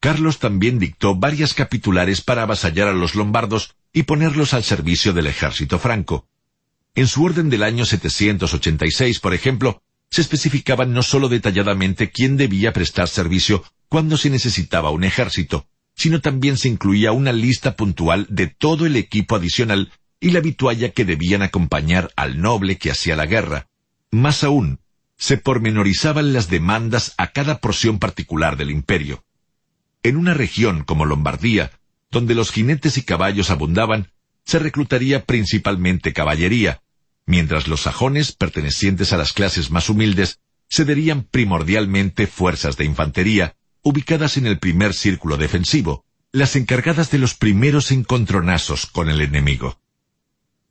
Carlos 0.00 0.38
también 0.38 0.78
dictó 0.78 1.14
varias 1.14 1.52
capitulares 1.52 2.22
para 2.22 2.42
avasallar 2.42 2.88
a 2.88 2.92
los 2.92 3.14
lombardos 3.14 3.74
y 3.92 4.04
ponerlos 4.04 4.54
al 4.54 4.64
servicio 4.64 5.12
del 5.12 5.26
ejército 5.26 5.78
franco. 5.78 6.26
En 6.94 7.06
su 7.06 7.24
orden 7.24 7.50
del 7.50 7.62
año 7.62 7.84
786, 7.84 9.20
por 9.20 9.34
ejemplo, 9.34 9.82
se 10.10 10.22
especificaba 10.22 10.86
no 10.86 11.02
sólo 11.02 11.28
detalladamente 11.28 12.10
quién 12.10 12.36
debía 12.36 12.72
prestar 12.72 13.08
servicio 13.08 13.62
cuando 13.88 14.16
se 14.16 14.30
necesitaba 14.30 14.90
un 14.90 15.04
ejército, 15.04 15.66
sino 15.94 16.20
también 16.20 16.56
se 16.56 16.68
incluía 16.68 17.12
una 17.12 17.32
lista 17.32 17.76
puntual 17.76 18.26
de 18.28 18.48
todo 18.48 18.86
el 18.86 18.96
equipo 18.96 19.36
adicional 19.36 19.92
y 20.18 20.30
la 20.30 20.40
vitualla 20.40 20.90
que 20.90 21.04
debían 21.04 21.42
acompañar 21.42 22.10
al 22.16 22.40
noble 22.40 22.78
que 22.78 22.90
hacía 22.90 23.16
la 23.16 23.26
guerra. 23.26 23.69
Más 24.10 24.42
aún, 24.44 24.80
se 25.16 25.36
pormenorizaban 25.36 26.32
las 26.32 26.48
demandas 26.48 27.14
a 27.18 27.28
cada 27.28 27.58
porción 27.58 27.98
particular 27.98 28.56
del 28.56 28.70
imperio. 28.70 29.24
En 30.02 30.16
una 30.16 30.34
región 30.34 30.82
como 30.82 31.04
Lombardía, 31.04 31.70
donde 32.10 32.34
los 32.34 32.50
jinetes 32.50 32.98
y 32.98 33.02
caballos 33.02 33.50
abundaban, 33.50 34.10
se 34.44 34.58
reclutaría 34.58 35.24
principalmente 35.24 36.12
caballería, 36.12 36.82
mientras 37.26 37.68
los 37.68 37.82
sajones, 37.82 38.32
pertenecientes 38.32 39.12
a 39.12 39.16
las 39.16 39.32
clases 39.32 39.70
más 39.70 39.88
humildes, 39.88 40.40
cederían 40.68 41.22
primordialmente 41.22 42.26
fuerzas 42.26 42.76
de 42.76 42.84
infantería, 42.84 43.56
ubicadas 43.82 44.36
en 44.36 44.46
el 44.46 44.58
primer 44.58 44.94
círculo 44.94 45.36
defensivo, 45.36 46.04
las 46.32 46.56
encargadas 46.56 47.10
de 47.10 47.18
los 47.18 47.34
primeros 47.34 47.90
encontronazos 47.90 48.86
con 48.86 49.08
el 49.08 49.20
enemigo. 49.20 49.80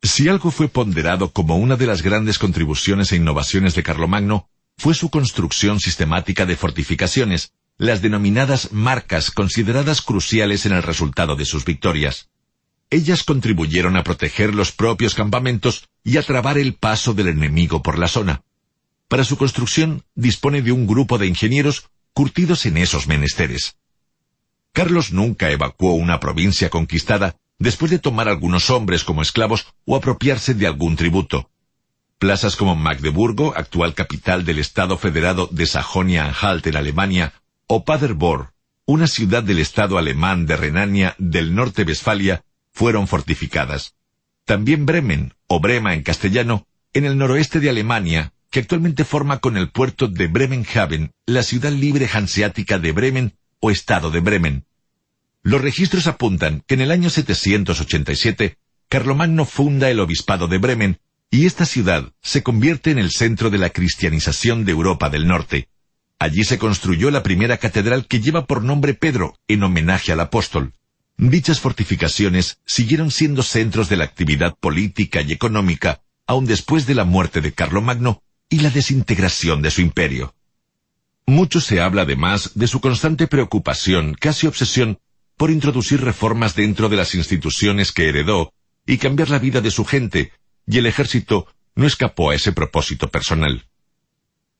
Si 0.02 0.28
algo 0.28 0.50
fue 0.50 0.68
ponderado 0.68 1.32
como 1.32 1.56
una 1.56 1.76
de 1.76 1.86
las 1.86 2.02
grandes 2.02 2.38
contribuciones 2.38 3.12
e 3.12 3.16
innovaciones 3.16 3.74
de 3.74 3.82
Carlomagno, 3.82 4.48
fue 4.78 4.94
su 4.94 5.10
construcción 5.10 5.78
sistemática 5.78 6.46
de 6.46 6.56
fortificaciones, 6.56 7.52
las 7.76 8.00
denominadas 8.00 8.72
marcas 8.72 9.30
consideradas 9.30 10.00
cruciales 10.00 10.64
en 10.64 10.72
el 10.72 10.82
resultado 10.82 11.36
de 11.36 11.44
sus 11.44 11.66
victorias. 11.66 12.30
Ellas 12.88 13.24
contribuyeron 13.24 13.96
a 13.96 14.02
proteger 14.02 14.54
los 14.54 14.72
propios 14.72 15.14
campamentos 15.14 15.88
y 16.02 16.16
a 16.16 16.22
trabar 16.22 16.56
el 16.56 16.74
paso 16.74 17.12
del 17.12 17.28
enemigo 17.28 17.82
por 17.82 17.98
la 17.98 18.08
zona. 18.08 18.42
Para 19.06 19.24
su 19.24 19.36
construcción 19.36 20.04
dispone 20.14 20.62
de 20.62 20.72
un 20.72 20.86
grupo 20.86 21.18
de 21.18 21.26
ingenieros 21.26 21.90
curtidos 22.14 22.64
en 22.64 22.78
esos 22.78 23.06
menesteres. 23.06 23.76
Carlos 24.72 25.12
nunca 25.12 25.50
evacuó 25.50 25.94
una 25.94 26.20
provincia 26.20 26.70
conquistada 26.70 27.36
después 27.60 27.92
de 27.92 28.00
tomar 28.00 28.28
algunos 28.28 28.70
hombres 28.70 29.04
como 29.04 29.22
esclavos 29.22 29.68
o 29.84 29.94
apropiarse 29.94 30.54
de 30.54 30.66
algún 30.66 30.96
tributo. 30.96 31.50
Plazas 32.18 32.56
como 32.56 32.74
Magdeburgo, 32.74 33.54
actual 33.56 33.94
capital 33.94 34.44
del 34.44 34.58
Estado 34.58 34.98
federado 34.98 35.48
de 35.52 35.66
Sajonia-Anhalt 35.66 36.66
en 36.66 36.76
Alemania, 36.76 37.34
o 37.66 37.84
Paderborn, 37.84 38.48
una 38.86 39.06
ciudad 39.06 39.42
del 39.42 39.60
Estado 39.60 39.98
alemán 39.98 40.46
de 40.46 40.56
Renania 40.56 41.14
del 41.18 41.54
Norte-Westfalia, 41.54 42.42
fueron 42.72 43.06
fortificadas. 43.06 43.94
También 44.44 44.86
Bremen, 44.86 45.34
o 45.46 45.60
Brema 45.60 45.94
en 45.94 46.02
castellano, 46.02 46.66
en 46.92 47.04
el 47.04 47.16
noroeste 47.16 47.60
de 47.60 47.70
Alemania, 47.70 48.32
que 48.50 48.60
actualmente 48.60 49.04
forma 49.04 49.38
con 49.38 49.56
el 49.56 49.70
puerto 49.70 50.08
de 50.08 50.26
Bremenhaven 50.26 51.12
la 51.26 51.42
ciudad 51.42 51.70
libre 51.70 52.08
hanseática 52.12 52.78
de 52.78 52.92
Bremen 52.92 53.34
o 53.60 53.70
Estado 53.70 54.10
de 54.10 54.20
Bremen. 54.20 54.64
Los 55.42 55.60
registros 55.60 56.06
apuntan 56.06 56.62
que 56.66 56.74
en 56.74 56.82
el 56.82 56.90
año 56.90 57.08
787 57.08 58.58
Carlomagno 58.88 59.44
funda 59.46 59.88
el 59.88 60.00
obispado 60.00 60.48
de 60.48 60.58
Bremen 60.58 60.98
y 61.30 61.46
esta 61.46 61.64
ciudad 61.64 62.12
se 62.20 62.42
convierte 62.42 62.90
en 62.90 62.98
el 62.98 63.10
centro 63.10 63.48
de 63.48 63.58
la 63.58 63.70
cristianización 63.70 64.64
de 64.64 64.72
Europa 64.72 65.08
del 65.08 65.26
Norte. 65.26 65.68
Allí 66.18 66.44
se 66.44 66.58
construyó 66.58 67.10
la 67.10 67.22
primera 67.22 67.56
catedral 67.56 68.06
que 68.06 68.20
lleva 68.20 68.46
por 68.46 68.62
nombre 68.62 68.92
Pedro, 68.94 69.38
en 69.48 69.62
homenaje 69.62 70.12
al 70.12 70.20
apóstol. 70.20 70.74
Dichas 71.16 71.60
fortificaciones 71.60 72.58
siguieron 72.66 73.10
siendo 73.10 73.42
centros 73.42 73.88
de 73.88 73.96
la 73.96 74.04
actividad 74.04 74.54
política 74.58 75.22
y 75.22 75.32
económica, 75.32 76.02
aun 76.26 76.44
después 76.44 76.86
de 76.86 76.94
la 76.94 77.04
muerte 77.04 77.40
de 77.40 77.52
Carlomagno 77.52 78.22
y 78.50 78.60
la 78.60 78.70
desintegración 78.70 79.62
de 79.62 79.70
su 79.70 79.80
imperio. 79.80 80.34
Mucho 81.26 81.60
se 81.60 81.80
habla 81.80 82.02
además 82.02 82.50
de 82.54 82.66
su 82.66 82.80
constante 82.80 83.26
preocupación, 83.26 84.14
casi 84.14 84.46
obsesión, 84.46 84.98
por 85.40 85.50
introducir 85.50 86.02
reformas 86.02 86.54
dentro 86.54 86.90
de 86.90 86.96
las 86.96 87.14
instituciones 87.14 87.92
que 87.92 88.10
heredó 88.10 88.52
y 88.84 88.98
cambiar 88.98 89.30
la 89.30 89.38
vida 89.38 89.62
de 89.62 89.70
su 89.70 89.86
gente, 89.86 90.32
y 90.66 90.76
el 90.76 90.84
ejército 90.84 91.46
no 91.74 91.86
escapó 91.86 92.28
a 92.28 92.34
ese 92.34 92.52
propósito 92.52 93.08
personal. 93.08 93.64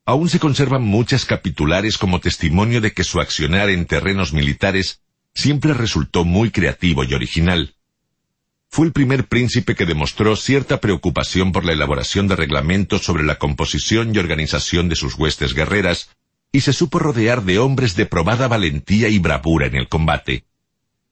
Aún 0.07 0.31
se 0.31 0.39
conservan 0.39 0.81
muchas 0.83 1.27
capitulares 1.27 1.99
como 1.99 2.19
testimonio 2.19 2.81
de 2.81 2.93
que 2.93 3.05
su 3.05 3.21
accionar 3.21 3.69
en 3.69 3.85
terrenos 3.85 4.33
militares 4.33 5.03
siempre 5.35 5.75
resultó 5.75 6.25
muy 6.25 6.51
creativo 6.51 7.05
y 7.05 7.13
original. 7.13 7.75
Fue 8.71 8.87
el 8.87 8.93
primer 8.93 9.29
príncipe 9.29 9.75
que 9.75 9.85
demostró 9.85 10.35
cierta 10.35 10.81
preocupación 10.81 11.53
por 11.53 11.67
la 11.67 11.75
elaboración 11.75 12.27
de 12.27 12.37
reglamentos 12.37 13.03
sobre 13.05 13.25
la 13.25 13.35
composición 13.35 14.15
y 14.15 14.19
organización 14.19 14.89
de 14.89 14.97
sus 14.97 15.15
huestes 15.17 15.53
guerreras, 15.53 16.09
y 16.53 16.63
se 16.63 16.73
supo 16.73 16.99
rodear 16.99 17.43
de 17.43 17.59
hombres 17.59 17.97
de 17.97 18.07
probada 18.07 18.49
valentía 18.49 19.11
y 19.11 19.19
bravura 19.19 19.67
en 19.67 19.77
el 19.77 19.87
combate. 19.87 20.47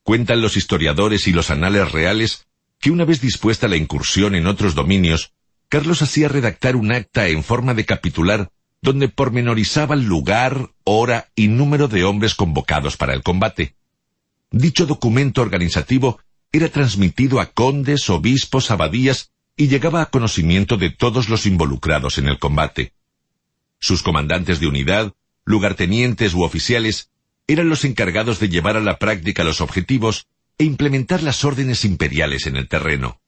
Cuentan 0.08 0.40
los 0.40 0.56
historiadores 0.56 1.28
y 1.28 1.34
los 1.34 1.50
anales 1.50 1.92
reales 1.92 2.46
que 2.80 2.90
una 2.90 3.04
vez 3.04 3.20
dispuesta 3.20 3.68
la 3.68 3.76
incursión 3.76 4.34
en 4.34 4.46
otros 4.46 4.74
dominios, 4.74 5.34
Carlos 5.68 6.00
hacía 6.00 6.28
redactar 6.28 6.76
un 6.76 6.92
acta 6.92 7.28
en 7.28 7.44
forma 7.44 7.74
de 7.74 7.84
capitular 7.84 8.50
donde 8.80 9.10
pormenorizaba 9.10 9.94
el 9.94 10.04
lugar, 10.04 10.70
hora 10.84 11.28
y 11.34 11.48
número 11.48 11.88
de 11.88 12.04
hombres 12.04 12.34
convocados 12.34 12.96
para 12.96 13.12
el 13.12 13.22
combate. 13.22 13.74
Dicho 14.50 14.86
documento 14.86 15.42
organizativo 15.42 16.20
era 16.52 16.70
transmitido 16.70 17.38
a 17.38 17.52
condes, 17.52 18.08
obispos, 18.08 18.70
abadías 18.70 19.32
y 19.58 19.68
llegaba 19.68 20.00
a 20.00 20.06
conocimiento 20.06 20.78
de 20.78 20.88
todos 20.88 21.28
los 21.28 21.44
involucrados 21.44 22.16
en 22.16 22.28
el 22.28 22.38
combate. 22.38 22.94
Sus 23.78 24.02
comandantes 24.02 24.58
de 24.58 24.68
unidad, 24.68 25.12
lugartenientes 25.44 26.32
u 26.32 26.44
oficiales 26.44 27.10
eran 27.48 27.68
los 27.68 27.84
encargados 27.84 28.38
de 28.38 28.48
llevar 28.48 28.76
a 28.76 28.80
la 28.80 28.98
práctica 28.98 29.42
los 29.42 29.60
objetivos 29.60 30.28
e 30.58 30.64
implementar 30.64 31.22
las 31.22 31.44
órdenes 31.44 31.84
imperiales 31.84 32.46
en 32.46 32.56
el 32.56 32.68
terreno. 32.68 33.20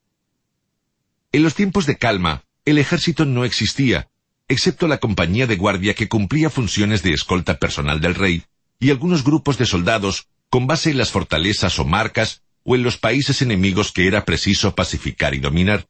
En 1.31 1.43
los 1.43 1.55
tiempos 1.55 1.85
de 1.85 1.97
calma, 1.97 2.43
el 2.63 2.77
ejército 2.77 3.25
no 3.25 3.43
existía, 3.43 4.09
excepto 4.47 4.87
la 4.87 4.99
compañía 4.99 5.47
de 5.47 5.55
guardia 5.55 5.95
que 5.95 6.07
cumplía 6.07 6.49
funciones 6.49 7.01
de 7.03 7.13
escolta 7.13 7.57
personal 7.57 7.99
del 7.99 8.15
rey, 8.15 8.43
y 8.79 8.91
algunos 8.91 9.23
grupos 9.23 9.57
de 9.57 9.65
soldados 9.65 10.27
con 10.49 10.67
base 10.67 10.91
en 10.91 10.97
las 10.97 11.11
fortalezas 11.11 11.79
o 11.79 11.85
marcas 11.85 12.43
o 12.63 12.75
en 12.75 12.83
los 12.83 12.97
países 12.97 13.41
enemigos 13.41 13.91
que 13.91 14.07
era 14.07 14.25
preciso 14.25 14.75
pacificar 14.75 15.33
y 15.33 15.39
dominar. 15.39 15.87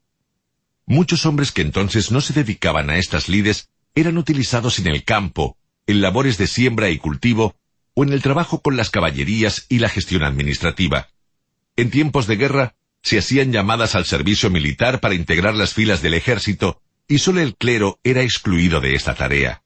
Muchos 0.86 1.26
hombres 1.26 1.52
que 1.52 1.62
entonces 1.62 2.12
no 2.12 2.22
se 2.22 2.34
dedicaban 2.34 2.90
a 2.90 2.98
estas 2.98 3.28
lides 3.28 3.70
eran 3.96 4.18
utilizados 4.18 4.80
en 4.80 4.88
el 4.88 5.04
campo, 5.04 5.58
en 5.88 6.02
labores 6.02 6.38
de 6.38 6.48
siembra 6.48 6.90
y 6.90 6.98
cultivo, 6.98 7.56
o 7.94 8.04
en 8.04 8.14
el 8.14 8.22
trabajo 8.22 8.62
con 8.62 8.78
las 8.78 8.90
caballerías 8.90 9.66
y 9.70 9.80
la 9.80 9.90
gestión 9.90 10.24
administrativa. 10.24 11.10
En 11.76 11.90
tiempos 11.90 12.28
de 12.28 12.36
guerra, 12.36 12.76
se 13.02 13.18
hacían 13.18 13.52
llamadas 13.52 13.96
al 13.96 14.06
servicio 14.06 14.50
militar 14.50 15.00
para 15.00 15.16
integrar 15.16 15.56
las 15.56 15.74
filas 15.74 16.02
del 16.02 16.14
ejército, 16.14 16.82
y 17.08 17.20
solo 17.20 17.42
el 17.42 17.56
clero 17.56 18.00
era 18.04 18.22
excluido 18.22 18.80
de 18.80 18.96
esta 18.96 19.16
tarea. 19.16 19.64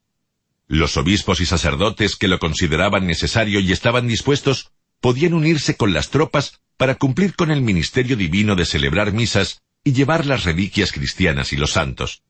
Los 0.67 0.97
obispos 0.97 1.41
y 1.41 1.45
sacerdotes 1.45 2.15
que 2.15 2.27
lo 2.27 2.39
consideraban 2.39 3.05
necesario 3.05 3.59
y 3.59 3.71
estaban 3.71 4.07
dispuestos 4.07 4.71
podían 4.99 5.33
unirse 5.33 5.77
con 5.77 5.93
las 5.93 6.09
tropas 6.09 6.61
para 6.77 6.95
cumplir 6.95 7.35
con 7.35 7.51
el 7.51 7.61
ministerio 7.61 8.15
divino 8.15 8.55
de 8.55 8.65
celebrar 8.65 9.13
misas 9.13 9.61
y 9.83 9.93
llevar 9.93 10.25
las 10.25 10.43
reliquias 10.43 10.91
cristianas 10.91 11.53
y 11.53 11.57
los 11.57 11.71
santos. 11.71 12.23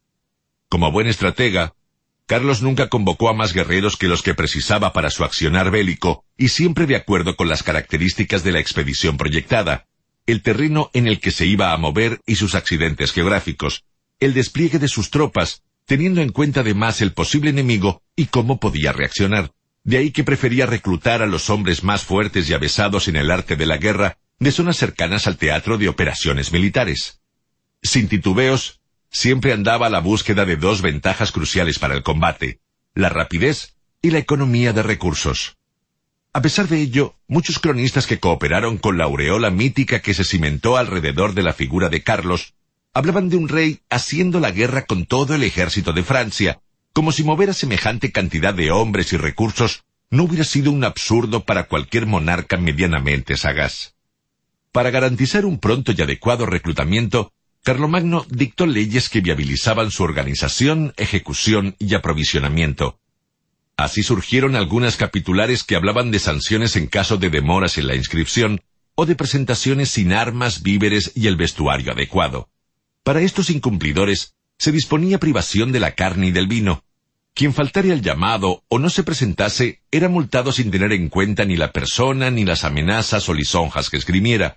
Como 0.68 0.92
buen 0.92 1.08
estratega, 1.08 1.76
Carlos 2.28 2.64
nunca 2.64 2.90
convocó 2.90 3.30
a 3.30 3.34
más 3.34 3.54
guerreros 3.54 3.98
que 3.98 4.08
los 4.08 4.24
que 4.24 4.34
precisaba 4.34 4.94
para 4.94 5.12
su 5.12 5.24
accionar 5.24 5.70
bélico, 5.70 6.26
y 6.38 6.50
siempre 6.50 6.88
de 6.88 6.96
acuerdo 6.96 7.36
con 7.36 7.48
las 7.48 7.62
características 7.62 8.44
de 8.44 8.52
la 8.52 8.60
expedición 8.60 9.18
proyectada, 9.18 9.86
el 10.26 10.42
terreno 10.42 10.90
en 10.94 11.08
el 11.08 11.20
que 11.20 11.30
se 11.30 11.46
iba 11.46 11.72
a 11.72 11.78
mover 11.78 12.22
y 12.26 12.36
sus 12.36 12.56
accidentes 12.56 13.12
geográficos, 13.12 13.84
el 14.20 14.34
despliegue 14.34 14.80
de 14.80 14.88
sus 14.88 15.12
tropas, 15.12 15.62
teniendo 15.86 16.22
en 16.22 16.30
cuenta 16.30 16.62
además 16.62 17.02
el 17.02 17.14
posible 17.14 17.52
enemigo 17.52 18.02
y 18.16 18.26
cómo 18.26 18.60
podía 18.60 18.92
reaccionar. 18.92 19.52
De 19.84 19.98
ahí 19.98 20.10
que 20.10 20.24
prefería 20.24 20.66
reclutar 20.66 21.22
a 21.22 21.28
los 21.28 21.52
hombres 21.52 21.84
más 21.84 22.04
fuertes 22.04 22.50
y 22.50 22.54
avesados 22.54 23.08
en 23.08 23.18
el 23.18 23.30
arte 23.30 23.56
de 23.56 23.68
la 23.68 23.78
guerra 23.78 24.18
de 24.40 24.52
zonas 24.52 24.78
cercanas 24.78 25.28
al 25.28 25.38
teatro 25.38 25.78
de 25.78 25.90
operaciones 25.90 26.52
militares. 26.52 27.22
Sin 27.84 28.08
titubeos, 28.08 28.82
siempre 29.16 29.54
andaba 29.54 29.88
a 29.88 29.90
la 29.90 30.02
búsqueda 30.02 30.44
de 30.44 30.58
dos 30.58 30.82
ventajas 30.82 31.32
cruciales 31.32 31.80
para 31.80 31.96
el 31.96 32.04
combate, 32.04 32.60
la 32.96 33.08
rapidez 33.08 33.78
y 34.02 34.12
la 34.12 34.20
economía 34.20 34.74
de 34.74 34.84
recursos. 34.84 35.56
A 36.34 36.42
pesar 36.42 36.68
de 36.68 36.82
ello, 36.82 37.16
muchos 37.30 37.60
cronistas 37.60 38.08
que 38.08 38.20
cooperaron 38.20 38.78
con 38.78 38.98
la 38.98 39.06
aureola 39.06 39.52
mítica 39.52 40.02
que 40.02 40.14
se 40.14 40.26
cimentó 40.26 40.76
alrededor 40.76 41.34
de 41.34 41.44
la 41.44 41.54
figura 41.54 41.88
de 41.88 42.04
Carlos, 42.04 42.56
hablaban 42.94 43.30
de 43.30 43.38
un 43.38 43.48
rey 43.48 43.80
haciendo 43.90 44.42
la 44.42 44.52
guerra 44.52 44.86
con 44.86 45.06
todo 45.06 45.34
el 45.34 45.44
ejército 45.44 45.94
de 45.94 46.04
Francia, 46.04 46.60
como 46.92 47.14
si 47.14 47.24
mover 47.24 47.52
a 47.52 47.54
semejante 47.54 48.12
cantidad 48.12 48.54
de 48.54 48.72
hombres 48.72 49.14
y 49.14 49.18
recursos 49.18 49.86
no 50.10 50.24
hubiera 50.24 50.44
sido 50.44 50.72
un 50.72 50.84
absurdo 50.84 51.46
para 51.46 51.68
cualquier 51.68 52.06
monarca 52.06 52.58
medianamente 52.58 53.38
sagaz. 53.38 53.96
Para 54.74 54.90
garantizar 54.90 55.46
un 55.46 55.58
pronto 55.58 55.94
y 55.94 56.02
adecuado 56.02 56.46
reclutamiento, 56.46 57.32
Carlomagno 57.66 58.26
dictó 58.30 58.66
leyes 58.66 59.10
que 59.10 59.20
viabilizaban 59.20 59.92
su 59.92 60.04
organización, 60.04 60.94
ejecución 60.96 61.76
y 61.80 61.96
aprovisionamiento, 61.96 63.00
Así 63.78 64.04
surgieron 64.04 64.56
algunas 64.56 64.96
capitulares 64.96 65.64
que 65.64 65.76
hablaban 65.76 66.10
de 66.10 66.20
sanciones 66.20 66.78
en 66.78 66.88
caso 66.88 67.18
de 67.18 67.30
demoras 67.30 67.78
en 67.78 67.88
la 67.88 67.96
inscripción 67.96 68.62
o 68.96 69.06
de 69.06 69.16
presentaciones 69.16 69.90
sin 69.90 70.14
armas, 70.14 70.64
víveres 70.64 71.12
y 71.14 71.28
el 71.28 71.36
vestuario 71.36 71.92
adecuado. 71.92 72.50
Para 73.04 73.22
estos 73.22 73.50
incumplidores 73.50 74.36
se 74.58 74.72
disponía 74.72 75.20
privación 75.20 75.74
de 75.74 75.82
la 75.82 75.92
carne 75.92 76.28
y 76.28 76.32
del 76.32 76.48
vino. 76.48 76.86
Quien 77.34 77.54
faltara 77.54 77.92
al 77.92 78.02
llamado 78.02 78.64
o 78.70 78.80
no 78.80 78.90
se 78.90 79.04
presentase 79.04 79.82
era 79.92 80.08
multado 80.08 80.54
sin 80.54 80.72
tener 80.72 80.94
en 80.94 81.10
cuenta 81.10 81.44
ni 81.44 81.58
la 81.58 81.74
persona 81.74 82.32
ni 82.32 82.46
las 82.46 82.64
amenazas 82.64 83.28
o 83.28 83.34
lisonjas 83.34 83.90
que 83.90 83.98
esgrimiera. 83.98 84.56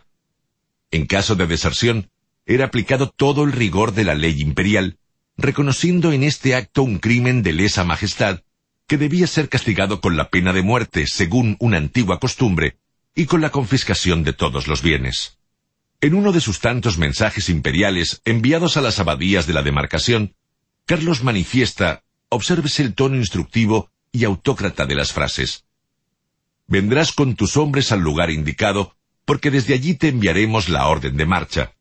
En 0.93 1.07
caso 1.07 1.35
de 1.35 1.49
deserción, 1.49 2.09
era 2.49 2.65
aplicado 2.65 3.11
todo 3.11 3.45
el 3.45 3.53
rigor 3.53 3.93
de 3.93 4.05
la 4.05 4.15
ley 4.15 4.41
imperial, 4.41 4.99
reconociendo 5.37 6.13
en 6.13 6.25
este 6.25 6.55
acto 6.55 6.83
un 6.83 6.99
crimen 6.99 7.43
de 7.43 7.53
lesa 7.53 7.85
majestad 7.85 8.41
que 8.87 8.97
debía 8.97 9.27
ser 9.27 9.51
castigado 9.51 10.01
con 10.01 10.17
la 10.17 10.31
pena 10.31 10.55
de 10.55 10.63
muerte 10.63 11.05
según 11.07 11.57
una 11.61 11.77
antigua 11.77 12.19
costumbre 12.19 12.79
y 13.15 13.27
con 13.27 13.43
la 13.43 13.51
confiscación 13.51 14.25
de 14.25 14.33
todos 14.33 14.67
los 14.67 14.81
bienes. 14.81 15.39
En 16.01 16.15
uno 16.15 16.33
de 16.33 16.41
sus 16.41 16.59
tantos 16.61 16.97
mensajes 16.97 17.51
imperiales 17.51 18.23
enviados 18.25 18.79
a 18.79 18.81
las 18.81 18.99
abadías 18.99 19.47
de 19.47 19.53
la 19.53 19.63
demarcación, 19.63 20.35
Carlos 20.87 21.23
manifiesta, 21.23 22.03
obsérvese 22.31 22.83
el 22.83 22.95
tono 22.95 23.17
instructivo 23.17 23.91
y 24.11 24.25
autócrata 24.25 24.87
de 24.87 24.95
las 24.95 25.13
frases. 25.13 25.65
Vendrás 26.67 27.13
con 27.13 27.35
tus 27.35 27.59
hombres 27.59 27.93
al 27.93 28.01
lugar 28.01 28.31
indicado, 28.31 28.97
porque 29.27 29.51
desde 29.51 29.75
allí 29.75 29.95
te 29.95 30.09
enviaremos 30.09 30.71
la 30.71 30.87
orden 30.87 31.19
de 31.19 31.27
marcha. 31.27 31.75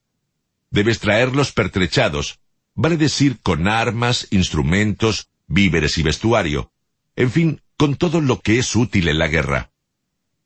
Debes 0.70 1.00
traerlos 1.00 1.52
pertrechados, 1.52 2.40
vale 2.76 2.98
decir 2.98 3.40
con 3.42 3.68
armas, 3.68 4.28
instrumentos, 4.32 5.30
víveres 5.48 5.98
y 5.98 6.04
vestuario, 6.04 6.72
en 7.16 7.32
fin, 7.32 7.62
con 7.78 7.96
todo 7.96 8.22
lo 8.22 8.42
que 8.42 8.60
es 8.60 8.76
útil 8.76 9.08
en 9.08 9.20
la 9.20 9.28
guerra. 9.28 9.72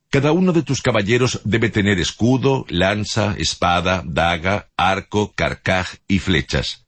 Cada 0.09 0.33
uno 0.33 0.51
de 0.51 0.61
tus 0.61 0.81
caballeros 0.81 1.39
debe 1.45 1.69
tener 1.69 1.97
escudo, 1.97 2.65
lanza, 2.67 3.33
espada, 3.37 4.03
daga, 4.05 4.69
arco, 4.75 5.31
carcaj 5.33 5.87
y 6.05 6.19
flechas. 6.19 6.85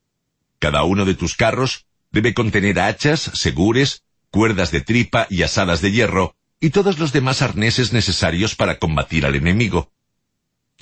Cada 0.59 0.83
uno 0.83 1.05
de 1.05 1.15
tus 1.15 1.35
carros 1.35 1.85
debe 2.11 2.33
contener 2.33 2.81
hachas, 2.81 3.31
segures, 3.33 4.03
cuerdas 4.29 4.71
de 4.71 4.81
tripa 4.81 5.25
y 5.29 5.43
asadas 5.43 5.81
de 5.81 5.91
hierro, 5.93 6.35
y 6.59 6.71
todos 6.71 6.99
los 6.99 7.13
demás 7.13 7.41
arneses 7.41 7.93
necesarios 7.93 8.55
para 8.55 8.77
combatir 8.77 9.25
al 9.25 9.35
enemigo. 9.35 9.92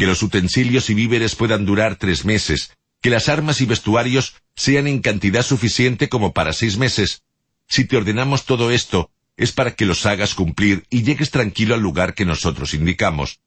Que 0.01 0.07
los 0.07 0.23
utensilios 0.23 0.89
y 0.89 0.95
víveres 0.95 1.35
puedan 1.35 1.63
durar 1.63 1.95
tres 1.95 2.25
meses, 2.25 2.75
que 3.03 3.11
las 3.11 3.29
armas 3.29 3.61
y 3.61 3.67
vestuarios 3.67 4.33
sean 4.55 4.87
en 4.87 4.99
cantidad 4.99 5.43
suficiente 5.43 6.09
como 6.09 6.33
para 6.33 6.53
seis 6.53 6.75
meses, 6.75 7.21
si 7.67 7.85
te 7.85 7.97
ordenamos 7.97 8.45
todo 8.45 8.71
esto, 8.71 9.11
es 9.37 9.51
para 9.51 9.75
que 9.75 9.85
los 9.85 10.07
hagas 10.07 10.33
cumplir 10.33 10.87
y 10.89 11.03
llegues 11.03 11.29
tranquilo 11.29 11.75
al 11.75 11.81
lugar 11.81 12.15
que 12.15 12.25
nosotros 12.25 12.73
indicamos. 12.73 13.41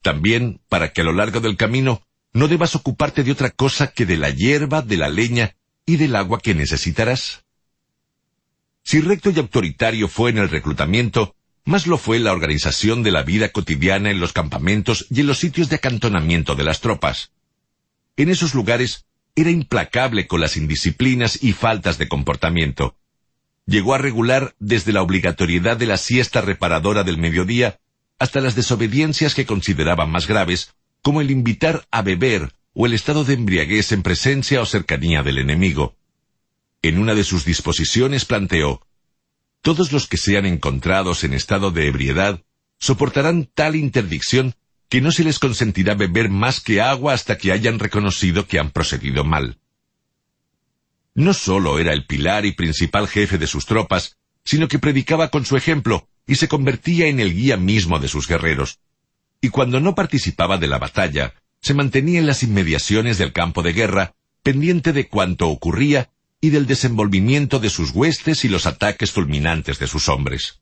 También 0.00 0.62
para 0.70 0.94
que 0.94 1.02
a 1.02 1.04
lo 1.04 1.12
largo 1.12 1.40
del 1.40 1.58
camino 1.58 2.00
no 2.32 2.48
debas 2.48 2.74
ocuparte 2.74 3.22
de 3.22 3.32
otra 3.32 3.50
cosa 3.50 3.88
que 3.88 4.06
de 4.06 4.16
la 4.16 4.30
hierba, 4.30 4.80
de 4.80 4.96
la 4.96 5.10
leña 5.10 5.56
y 5.84 5.98
del 5.98 6.16
agua 6.16 6.40
que 6.40 6.54
necesitarás. 6.54 7.44
Si 8.82 9.02
recto 9.02 9.28
y 9.28 9.38
autoritario 9.38 10.08
fue 10.08 10.30
en 10.30 10.38
el 10.38 10.48
reclutamiento, 10.48 11.34
más 11.68 11.86
lo 11.86 11.98
fue 11.98 12.18
la 12.18 12.32
organización 12.32 13.02
de 13.02 13.12
la 13.12 13.22
vida 13.22 13.50
cotidiana 13.50 14.10
en 14.10 14.20
los 14.20 14.32
campamentos 14.32 15.06
y 15.10 15.20
en 15.20 15.26
los 15.26 15.38
sitios 15.38 15.68
de 15.68 15.76
acantonamiento 15.76 16.54
de 16.54 16.64
las 16.64 16.80
tropas. 16.80 17.30
En 18.16 18.28
esos 18.28 18.54
lugares 18.54 19.06
era 19.36 19.50
implacable 19.50 20.26
con 20.26 20.40
las 20.40 20.56
indisciplinas 20.56 21.42
y 21.42 21.52
faltas 21.52 21.98
de 21.98 22.08
comportamiento 22.08 22.96
llegó 23.68 23.94
a 23.94 23.98
regular 23.98 24.54
desde 24.58 24.92
la 24.92 25.02
obligatoriedad 25.02 25.76
de 25.76 25.86
la 25.86 25.98
siesta 25.98 26.40
reparadora 26.40 27.04
del 27.04 27.18
mediodía 27.18 27.78
hasta 28.18 28.40
las 28.40 28.56
desobediencias 28.56 29.34
que 29.34 29.44
consideraba 29.44 30.06
más 30.06 30.26
graves, 30.26 30.74
como 31.02 31.20
el 31.20 31.30
invitar 31.30 31.86
a 31.90 32.00
beber 32.00 32.54
o 32.72 32.86
el 32.86 32.94
estado 32.94 33.24
de 33.24 33.34
embriaguez 33.34 33.92
en 33.92 34.02
presencia 34.02 34.62
o 34.62 34.66
cercanía 34.66 35.22
del 35.22 35.38
enemigo. 35.38 35.94
En 36.80 36.98
una 36.98 37.14
de 37.14 37.24
sus 37.24 37.44
disposiciones 37.44 38.24
planteó 38.24 38.80
Todos 39.68 39.92
los 39.92 40.06
que 40.06 40.16
sean 40.16 40.46
encontrados 40.46 41.24
en 41.24 41.34
estado 41.34 41.70
de 41.70 41.88
ebriedad 41.88 42.42
soportarán 42.78 43.50
tal 43.54 43.76
interdicción 43.76 44.54
que 44.88 45.02
no 45.02 45.12
se 45.12 45.24
les 45.24 45.38
consentirá 45.38 45.94
beber 45.94 46.30
más 46.30 46.60
que 46.60 46.80
agua 46.80 47.12
hasta 47.12 47.36
que 47.36 47.52
hayan 47.52 47.78
reconocido 47.78 48.46
que 48.46 48.58
han 48.58 48.70
procedido 48.70 49.24
mal 49.24 49.58
no 51.18 51.34
sólo 51.34 51.80
era 51.80 51.92
el 51.92 52.06
pilar 52.06 52.46
y 52.46 52.52
principal 52.52 53.08
jefe 53.08 53.38
de 53.38 53.48
sus 53.48 53.66
tropas, 53.66 54.16
sino 54.44 54.68
que 54.68 54.78
predicaba 54.78 55.30
con 55.30 55.44
su 55.44 55.56
ejemplo 55.56 56.08
y 56.28 56.36
se 56.36 56.46
convertía 56.46 57.08
en 57.08 57.18
el 57.18 57.34
guía 57.34 57.56
mismo 57.56 57.98
de 57.98 58.06
sus 58.06 58.28
guerreros. 58.28 58.78
Y 59.40 59.48
cuando 59.48 59.80
no 59.80 59.96
participaba 59.96 60.58
de 60.58 60.68
la 60.68 60.78
batalla, 60.78 61.34
se 61.60 61.74
mantenía 61.74 62.20
en 62.20 62.28
las 62.28 62.44
inmediaciones 62.44 63.18
del 63.18 63.32
campo 63.32 63.64
de 63.64 63.72
guerra, 63.72 64.14
pendiente 64.44 64.92
de 64.92 65.08
cuanto 65.08 65.48
ocurría 65.48 66.08
y 66.40 66.50
del 66.50 66.66
desenvolvimiento 66.66 67.58
de 67.58 67.70
sus 67.70 67.90
huestes 67.90 68.44
y 68.44 68.48
los 68.48 68.66
ataques 68.66 69.10
fulminantes 69.10 69.78
de 69.78 69.86
sus 69.86 70.08
hombres. 70.08 70.60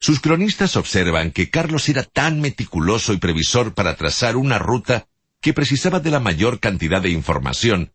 Sus 0.00 0.20
cronistas 0.20 0.76
observan 0.76 1.30
que 1.30 1.50
Carlos 1.50 1.88
era 1.88 2.02
tan 2.02 2.40
meticuloso 2.40 3.12
y 3.12 3.18
previsor 3.18 3.74
para 3.74 3.96
trazar 3.96 4.36
una 4.36 4.58
ruta 4.58 5.06
que 5.40 5.54
precisaba 5.54 6.00
de 6.00 6.10
la 6.10 6.20
mayor 6.20 6.58
cantidad 6.58 7.00
de 7.00 7.10
información, 7.10 7.92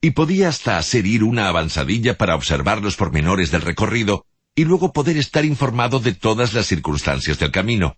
y 0.00 0.12
podía 0.12 0.48
hasta 0.48 0.78
hacer 0.78 1.06
ir 1.06 1.24
una 1.24 1.48
avanzadilla 1.48 2.16
para 2.16 2.34
observar 2.34 2.80
los 2.80 2.96
pormenores 2.96 3.50
del 3.50 3.62
recorrido 3.62 4.24
y 4.54 4.64
luego 4.64 4.92
poder 4.92 5.16
estar 5.16 5.44
informado 5.44 6.00
de 6.00 6.14
todas 6.14 6.54
las 6.54 6.66
circunstancias 6.66 7.38
del 7.38 7.50
camino. 7.50 7.96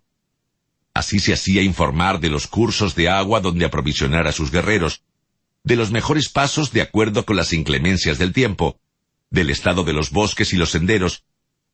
Así 0.94 1.20
se 1.20 1.32
hacía 1.32 1.62
informar 1.62 2.20
de 2.20 2.28
los 2.28 2.46
cursos 2.46 2.94
de 2.94 3.08
agua 3.08 3.40
donde 3.40 3.64
aprovisionar 3.64 4.26
a 4.26 4.32
sus 4.32 4.50
guerreros, 4.50 5.02
de 5.64 5.76
los 5.76 5.90
mejores 5.90 6.28
pasos 6.28 6.72
de 6.72 6.82
acuerdo 6.82 7.24
con 7.24 7.36
las 7.36 7.52
inclemencias 7.52 8.18
del 8.18 8.32
tiempo, 8.32 8.78
del 9.30 9.50
estado 9.50 9.84
de 9.84 9.92
los 9.92 10.10
bosques 10.10 10.52
y 10.52 10.56
los 10.56 10.70
senderos, 10.70 11.24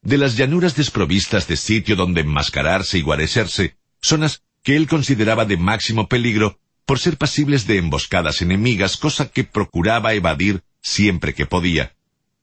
de 0.03 0.19
las 0.19 0.37
llanuras 0.37 0.77
desprovistas 0.77 1.49
de 1.49 1.57
sitio 1.57 1.97
donde 1.97 2.21
enmascararse 2.21 2.99
y 2.99 3.03
guarecerse, 3.03 3.77
zonas 4.01 4.43
que 4.63 4.77
él 4.77 4.87
consideraba 4.87 5.45
de 5.45 5.57
máximo 5.57 6.09
peligro 6.09 6.61
por 6.87 6.99
ser 6.99 7.19
pasibles 7.19 7.67
de 7.67 7.79
emboscadas 7.79 8.41
enemigas, 8.43 8.97
cosa 8.97 9.31
que 9.31 9.45
procuraba 9.45 10.15
evadir 10.15 10.63
siempre 10.81 11.35
que 11.35 11.47
podía, 11.47 11.95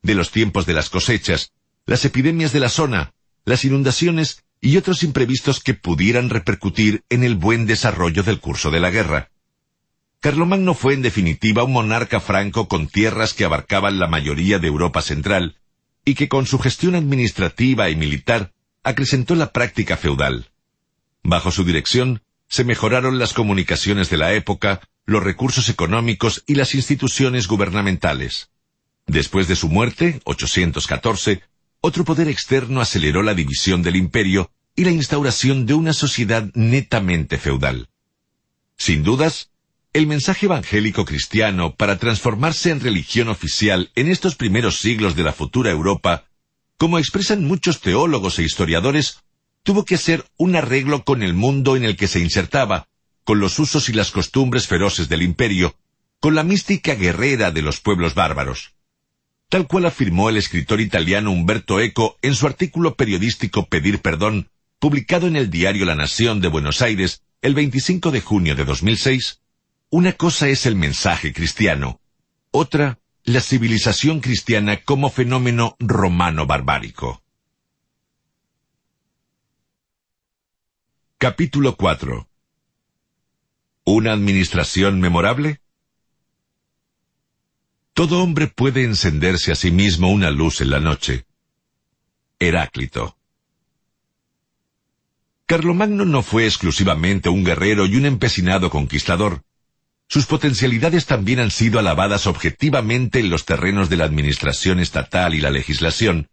de 0.01 0.15
los 0.15 0.31
tiempos 0.31 0.65
de 0.65 0.73
las 0.73 0.89
cosechas, 0.89 1.51
las 1.85 2.05
epidemias 2.05 2.51
de 2.51 2.59
la 2.59 2.69
zona, 2.69 3.13
las 3.43 3.63
inundaciones 3.65 4.43
y 4.61 4.77
otros 4.77 5.03
imprevistos 5.03 5.59
que 5.59 5.73
pudieran 5.73 6.29
repercutir 6.29 7.03
en 7.09 7.23
el 7.23 7.35
buen 7.35 7.65
desarrollo 7.65 8.23
del 8.23 8.39
curso 8.39 8.71
de 8.71 8.79
la 8.79 8.89
guerra. 8.89 9.29
Carlomagno 10.25 10.73
fue 10.73 10.95
en 10.95 11.03
definitiva 11.03 11.63
un 11.65 11.73
monarca 11.73 12.19
franco 12.19 12.67
con 12.67 12.87
tierras 12.87 13.35
que 13.35 13.45
abarcaban 13.45 13.99
la 13.99 14.07
mayoría 14.07 14.57
de 14.57 14.65
Europa 14.65 15.03
central, 15.03 15.57
y 16.03 16.15
que 16.15 16.27
con 16.27 16.47
su 16.47 16.57
gestión 16.57 16.95
administrativa 16.95 17.91
y 17.91 17.95
militar 17.95 18.51
acrecentó 18.81 19.35
la 19.35 19.51
práctica 19.51 19.97
feudal. 19.97 20.49
Bajo 21.21 21.51
su 21.51 21.63
dirección 21.63 22.23
se 22.47 22.63
mejoraron 22.63 23.19
las 23.19 23.33
comunicaciones 23.33 24.09
de 24.09 24.17
la 24.17 24.33
época, 24.33 24.81
los 25.05 25.23
recursos 25.23 25.69
económicos 25.69 26.43
y 26.47 26.55
las 26.55 26.73
instituciones 26.73 27.47
gubernamentales. 27.47 28.49
Después 29.05 29.47
de 29.47 29.55
su 29.55 29.69
muerte, 29.69 30.21
814, 30.23 31.43
otro 31.81 32.03
poder 32.03 32.29
externo 32.29 32.81
aceleró 32.81 33.21
la 33.21 33.35
división 33.35 33.83
del 33.83 33.95
imperio 33.95 34.49
y 34.75 34.85
la 34.85 34.91
instauración 34.91 35.67
de 35.67 35.75
una 35.75 35.93
sociedad 35.93 36.49
netamente 36.55 37.37
feudal. 37.37 37.89
Sin 38.75 39.03
dudas, 39.03 39.51
el 39.95 40.07
mensaje 40.07 40.47
evangélico 40.47 41.05
cristiano 41.05 41.73
para 41.73 41.97
transformarse 41.97 42.69
en 42.69 42.81
religión 42.81 43.29
oficial 43.29 43.91
en 43.95 44.09
estos 44.09 44.35
primeros 44.35 44.81
siglos 44.81 45.15
de 45.15 45.23
la 45.23 45.31
futura 45.31 45.71
Europa, 45.71 46.25
como 46.75 46.99
expresan 46.99 47.45
muchos 47.45 47.79
teólogos 47.79 48.37
e 48.37 48.43
historiadores, 48.43 49.21
tuvo 49.63 49.85
que 49.85 49.95
ser 49.95 50.25
un 50.35 50.57
arreglo 50.57 51.05
con 51.05 51.23
el 51.23 51.33
mundo 51.33 51.77
en 51.77 51.85
el 51.85 51.95
que 51.95 52.09
se 52.09 52.19
insertaba, 52.19 52.89
con 53.23 53.39
los 53.39 53.57
usos 53.57 53.87
y 53.87 53.93
las 53.93 54.11
costumbres 54.11 54.67
feroces 54.67 55.07
del 55.07 55.21
imperio, 55.21 55.77
con 56.19 56.35
la 56.35 56.43
mística 56.43 56.95
guerrera 56.95 57.51
de 57.51 57.61
los 57.61 57.79
pueblos 57.79 58.15
bárbaros. 58.15 58.73
Tal 59.47 59.65
cual 59.65 59.85
afirmó 59.85 60.27
el 60.27 60.35
escritor 60.35 60.81
italiano 60.81 61.31
Umberto 61.31 61.79
Eco 61.79 62.17
en 62.21 62.35
su 62.35 62.47
artículo 62.47 62.95
periodístico 62.95 63.67
Pedir 63.67 64.01
Perdón, 64.01 64.49
publicado 64.77 65.27
en 65.27 65.37
el 65.37 65.49
diario 65.49 65.85
La 65.85 65.95
Nación 65.95 66.41
de 66.41 66.49
Buenos 66.49 66.81
Aires 66.81 67.21
el 67.41 67.55
25 67.55 68.11
de 68.11 68.19
junio 68.19 68.55
de 68.57 68.65
2006, 68.65 69.39
una 69.95 70.11
cosa 70.11 70.49
es 70.49 70.65
el 70.65 70.75
mensaje 70.75 71.31
cristiano, 71.31 72.01
otra, 72.51 72.99
la 73.23 73.39
civilización 73.39 74.19
cristiana 74.19 74.83
como 74.83 75.09
fenómeno 75.09 75.77
romano 75.79 76.45
barbárico. 76.45 77.23
Capítulo 81.17 81.77
4 81.77 82.27
¿Una 83.85 84.11
administración 84.11 84.99
memorable? 84.99 85.61
Todo 87.93 88.21
hombre 88.21 88.47
puede 88.47 88.83
encenderse 88.83 89.53
a 89.53 89.55
sí 89.55 89.71
mismo 89.71 90.11
una 90.11 90.29
luz 90.29 90.59
en 90.59 90.71
la 90.71 90.81
noche. 90.81 91.25
Heráclito. 92.37 93.17
Carlomagno 95.45 96.03
no 96.03 96.21
fue 96.21 96.45
exclusivamente 96.45 97.29
un 97.29 97.45
guerrero 97.45 97.85
y 97.85 97.95
un 97.95 98.05
empecinado 98.05 98.69
conquistador. 98.69 99.45
Sus 100.07 100.25
potencialidades 100.25 101.05
también 101.05 101.39
han 101.39 101.51
sido 101.51 101.79
alabadas 101.79 102.27
objetivamente 102.27 103.19
en 103.19 103.29
los 103.29 103.45
terrenos 103.45 103.89
de 103.89 103.97
la 103.97 104.05
administración 104.05 104.79
estatal 104.79 105.33
y 105.33 105.41
la 105.41 105.49
legislación, 105.49 106.29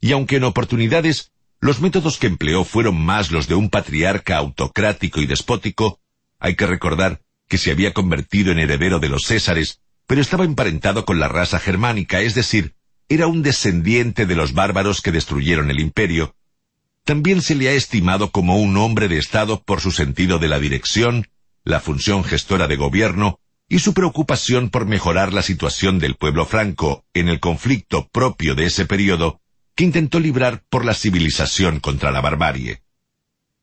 y 0.00 0.12
aunque 0.12 0.36
en 0.36 0.44
oportunidades 0.44 1.32
los 1.60 1.80
métodos 1.80 2.18
que 2.18 2.26
empleó 2.26 2.64
fueron 2.64 3.00
más 3.00 3.30
los 3.30 3.48
de 3.48 3.54
un 3.54 3.70
patriarca 3.70 4.36
autocrático 4.36 5.20
y 5.20 5.26
despótico, 5.26 6.00
hay 6.38 6.54
que 6.54 6.66
recordar 6.66 7.22
que 7.48 7.58
se 7.58 7.70
había 7.70 7.92
convertido 7.92 8.52
en 8.52 8.58
heredero 8.58 8.98
de 8.98 9.08
los 9.08 9.24
Césares 9.24 9.80
pero 10.06 10.20
estaba 10.20 10.44
emparentado 10.44 11.04
con 11.04 11.18
la 11.18 11.28
raza 11.28 11.58
germánica, 11.58 12.20
es 12.20 12.34
decir, 12.34 12.74
era 13.08 13.26
un 13.26 13.42
descendiente 13.42 14.26
de 14.26 14.36
los 14.36 14.52
bárbaros 14.52 15.00
que 15.00 15.12
destruyeron 15.12 15.70
el 15.70 15.80
imperio. 15.80 16.34
También 17.04 17.42
se 17.42 17.54
le 17.54 17.68
ha 17.68 17.72
estimado 17.72 18.30
como 18.30 18.56
un 18.56 18.76
hombre 18.76 19.08
de 19.08 19.18
Estado 19.18 19.62
por 19.62 19.80
su 19.80 19.92
sentido 19.92 20.38
de 20.38 20.48
la 20.48 20.58
dirección, 20.58 21.28
la 21.66 21.80
función 21.80 22.22
gestora 22.22 22.68
de 22.68 22.76
gobierno 22.76 23.40
y 23.68 23.80
su 23.80 23.92
preocupación 23.92 24.70
por 24.70 24.86
mejorar 24.86 25.32
la 25.32 25.42
situación 25.42 25.98
del 25.98 26.14
pueblo 26.14 26.46
franco 26.46 27.04
en 27.12 27.28
el 27.28 27.40
conflicto 27.40 28.08
propio 28.08 28.54
de 28.54 28.66
ese 28.66 28.86
periodo 28.86 29.40
que 29.74 29.82
intentó 29.82 30.20
librar 30.20 30.62
por 30.70 30.84
la 30.84 30.94
civilización 30.94 31.80
contra 31.80 32.12
la 32.12 32.20
barbarie. 32.20 32.82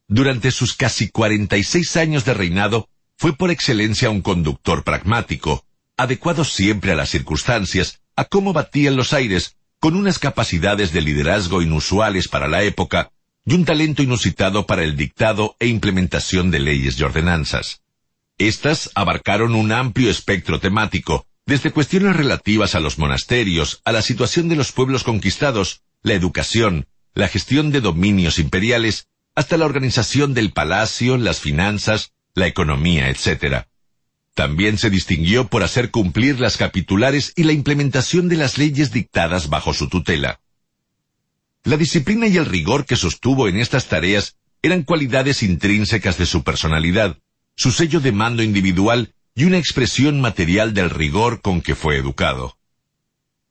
Durante 0.10 0.52
sus 0.52 0.74
casi 0.76 1.10
cuarenta 1.10 1.56
y 1.56 1.64
seis 1.64 1.96
años 1.96 2.26
de 2.26 2.34
reinado, 2.34 2.90
fue 3.18 3.38
por 3.38 3.52
excelencia 3.52 4.10
un 4.10 4.22
conductor 4.22 4.84
pragmático, 4.84 5.66
adecuados 5.96 6.52
siempre 6.52 6.92
a 6.92 6.96
las 6.96 7.10
circunstancias, 7.10 8.02
a 8.18 8.26
cómo 8.26 8.52
batían 8.52 8.98
los 8.98 9.14
aires, 9.14 9.56
con 9.80 9.96
unas 9.96 10.20
capacidades 10.20 10.92
de 10.92 11.02
liderazgo 11.02 11.62
inusuales 11.62 12.28
para 12.28 12.50
la 12.50 12.64
época 12.64 13.14
y 13.46 13.54
un 13.54 13.64
talento 13.64 14.04
inusitado 14.04 14.66
para 14.66 14.84
el 14.84 14.98
dictado 14.98 15.56
e 15.60 15.68
implementación 15.68 16.52
de 16.52 16.60
leyes 16.60 17.00
y 17.00 17.04
ordenanzas. 17.04 17.83
Estas 18.38 18.90
abarcaron 18.96 19.56
un 19.56 19.72
amplio 19.72 20.10
espectro 20.10 20.60
temático, 20.60 21.28
desde 21.46 21.72
cuestiones 21.72 22.16
relativas 22.16 22.74
a 22.74 22.80
los 22.80 22.98
monasterios, 22.98 23.82
a 23.86 23.92
la 23.92 24.02
situación 24.02 24.50
de 24.50 24.56
los 24.56 24.72
pueblos 24.72 25.04
conquistados, 25.04 25.82
la 26.02 26.14
educación, 26.14 26.88
la 27.14 27.28
gestión 27.28 27.72
de 27.72 27.82
dominios 27.82 28.40
imperiales, 28.40 29.08
hasta 29.36 29.58
la 29.58 29.66
organización 29.66 30.34
del 30.34 30.52
palacio, 30.52 31.18
las 31.18 31.40
finanzas, 31.40 32.12
la 32.34 32.48
economía, 32.48 33.10
etc. 33.10 33.66
También 34.34 34.78
se 34.78 34.90
distinguió 34.90 35.48
por 35.48 35.64
hacer 35.64 35.92
cumplir 35.92 36.40
las 36.40 36.58
capitulares 36.58 37.34
y 37.36 37.44
la 37.44 37.54
implementación 37.54 38.30
de 38.30 38.38
las 38.38 38.58
leyes 38.58 38.92
dictadas 38.92 39.50
bajo 39.50 39.74
su 39.74 39.90
tutela. 39.90 40.40
La 41.64 41.78
disciplina 41.78 42.28
y 42.28 42.38
el 42.38 42.46
rigor 42.46 42.86
que 42.86 42.96
sostuvo 42.96 43.48
en 43.48 43.58
estas 43.58 43.88
tareas 43.88 44.38
eran 44.62 44.84
cualidades 44.84 45.44
intrínsecas 45.44 46.18
de 46.18 46.26
su 46.26 46.44
personalidad, 46.44 47.18
su 47.56 47.72
sello 47.72 48.00
de 48.00 48.12
mando 48.12 48.44
individual 48.44 49.14
y 49.36 49.46
una 49.46 49.58
expresión 49.58 50.22
material 50.22 50.74
del 50.74 50.90
rigor 50.90 51.42
con 51.42 51.62
que 51.62 51.76
fue 51.76 51.98
educado. 51.98 52.58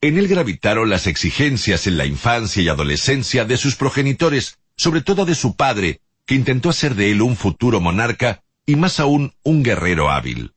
En 0.00 0.18
él 0.18 0.28
gravitaron 0.28 0.90
las 0.90 1.06
exigencias 1.06 1.86
en 1.86 1.96
la 1.96 2.06
infancia 2.06 2.62
y 2.62 2.68
adolescencia 2.68 3.44
de 3.44 3.56
sus 3.56 3.76
progenitores, 3.76 4.58
sobre 4.76 5.00
todo 5.00 5.24
de 5.24 5.34
su 5.34 5.54
padre, 5.54 6.00
que 6.26 6.34
intentó 6.34 6.70
hacer 6.70 6.94
de 6.94 7.10
él 7.12 7.22
un 7.22 7.36
futuro 7.36 7.80
monarca 7.80 8.42
y 8.66 8.76
más 8.76 9.00
aún 9.00 9.32
un 9.42 9.62
guerrero 9.62 10.10
hábil. 10.10 10.54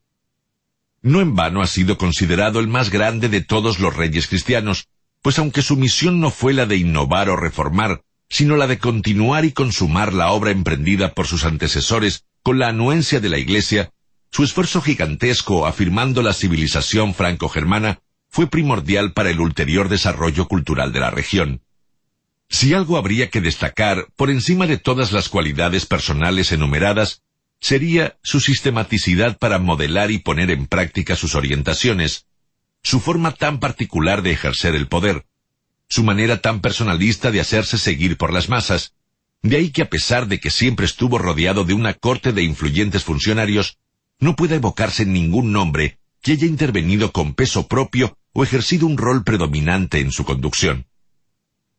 No 1.02 1.22
en 1.22 1.36
vano 1.36 1.62
ha 1.62 1.68
sido 1.68 1.98
considerado 1.98 2.60
el 2.60 2.68
más 2.68 2.90
grande 2.90 3.30
de 3.30 3.42
todos 3.42 3.80
los 3.80 3.96
reyes 3.96 4.28
cristianos, 4.28 4.88
pues 5.22 5.38
aunque 5.38 5.62
su 5.62 5.76
misión 5.76 6.20
no 6.20 6.32
fue 6.32 6.54
la 6.54 6.66
de 6.66 6.78
innovar 6.78 7.30
o 7.30 7.36
reformar, 7.36 8.02
sino 8.30 8.58
la 8.58 8.66
de 8.66 8.80
continuar 8.80 9.46
y 9.46 9.52
consumar 9.52 10.14
la 10.14 10.32
obra 10.32 10.50
emprendida 10.52 11.14
por 11.14 11.28
sus 11.28 11.46
antecesores 11.46 12.26
con 12.46 12.60
la 12.60 12.68
anuencia 12.68 13.20
de 13.20 13.30
la 13.30 13.40
Iglesia, 13.40 13.92
su 14.30 14.44
esfuerzo 14.44 14.80
gigantesco 14.80 15.66
afirmando 15.66 16.22
la 16.22 16.32
civilización 16.32 17.16
franco-germana 17.16 18.02
fue 18.30 18.46
primordial 18.46 19.14
para 19.14 19.32
el 19.32 19.40
ulterior 19.40 19.90
desarrollo 19.90 20.48
cultural 20.48 20.94
de 20.94 21.00
la 21.00 21.10
región. 21.10 21.64
Si 22.48 22.76
algo 22.76 22.98
habría 22.98 23.32
que 23.32 23.42
destacar, 23.42 24.06
por 24.16 24.30
encima 24.30 24.68
de 24.68 24.78
todas 24.78 25.12
las 25.12 25.28
cualidades 25.28 25.88
personales 25.88 26.52
enumeradas, 26.52 27.24
sería 27.60 28.20
su 28.22 28.40
sistematicidad 28.40 29.40
para 29.40 29.58
modelar 29.58 30.12
y 30.12 30.20
poner 30.20 30.52
en 30.52 30.68
práctica 30.68 31.16
sus 31.16 31.34
orientaciones, 31.34 32.28
su 32.84 33.00
forma 33.00 33.32
tan 33.32 33.60
particular 33.60 34.22
de 34.22 34.34
ejercer 34.34 34.76
el 34.76 34.88
poder, 34.88 35.26
su 35.90 36.04
manera 36.04 36.42
tan 36.42 36.62
personalista 36.62 37.32
de 37.32 37.40
hacerse 37.40 37.80
seguir 37.80 38.18
por 38.18 38.32
las 38.32 38.50
masas, 38.50 38.94
de 39.42 39.58
ahí 39.58 39.70
que 39.70 39.84
a 39.84 39.90
pesar 39.90 40.28
de 40.28 40.40
que 40.40 40.50
siempre 40.50 40.86
estuvo 40.86 41.18
rodeado 41.18 41.64
de 41.64 41.74
una 41.74 41.94
corte 41.94 42.34
de 42.34 42.44
influyentes 42.44 43.04
funcionarios, 43.04 43.78
no 44.20 44.36
pueda 44.36 44.56
evocarse 44.56 45.06
ningún 45.06 45.52
nombre 45.52 46.00
que 46.22 46.32
haya 46.32 46.48
intervenido 46.48 47.12
con 47.12 47.36
peso 47.36 47.68
propio 47.68 48.18
o 48.34 48.44
ejercido 48.44 48.88
un 48.88 48.98
rol 48.98 49.24
predominante 49.24 50.00
en 50.00 50.12
su 50.12 50.26
conducción. 50.26 50.88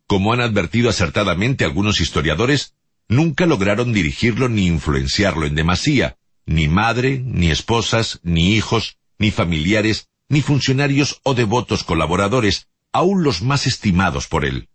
Como 0.06 0.32
han 0.32 0.40
advertido 0.40 0.88
acertadamente 0.88 1.64
algunos 1.64 2.00
historiadores, 2.00 2.74
nunca 3.08 3.46
lograron 3.46 3.92
dirigirlo 3.92 4.48
ni 4.48 4.66
influenciarlo 4.66 5.46
en 5.46 5.56
demasía, 5.56 6.16
ni 6.46 6.68
madre, 6.68 7.20
ni 7.24 7.50
esposas, 7.50 8.20
ni 8.22 8.54
hijos, 8.54 8.98
ni 9.18 9.32
familiares, 9.32 10.08
ni 10.28 10.42
funcionarios 10.42 11.20
o 11.24 11.34
devotos 11.34 11.82
colaboradores, 11.82 12.68
aun 12.92 13.24
los 13.24 13.42
más 13.42 13.66
estimados 13.66 14.28
por 14.28 14.44
él. 14.44 14.68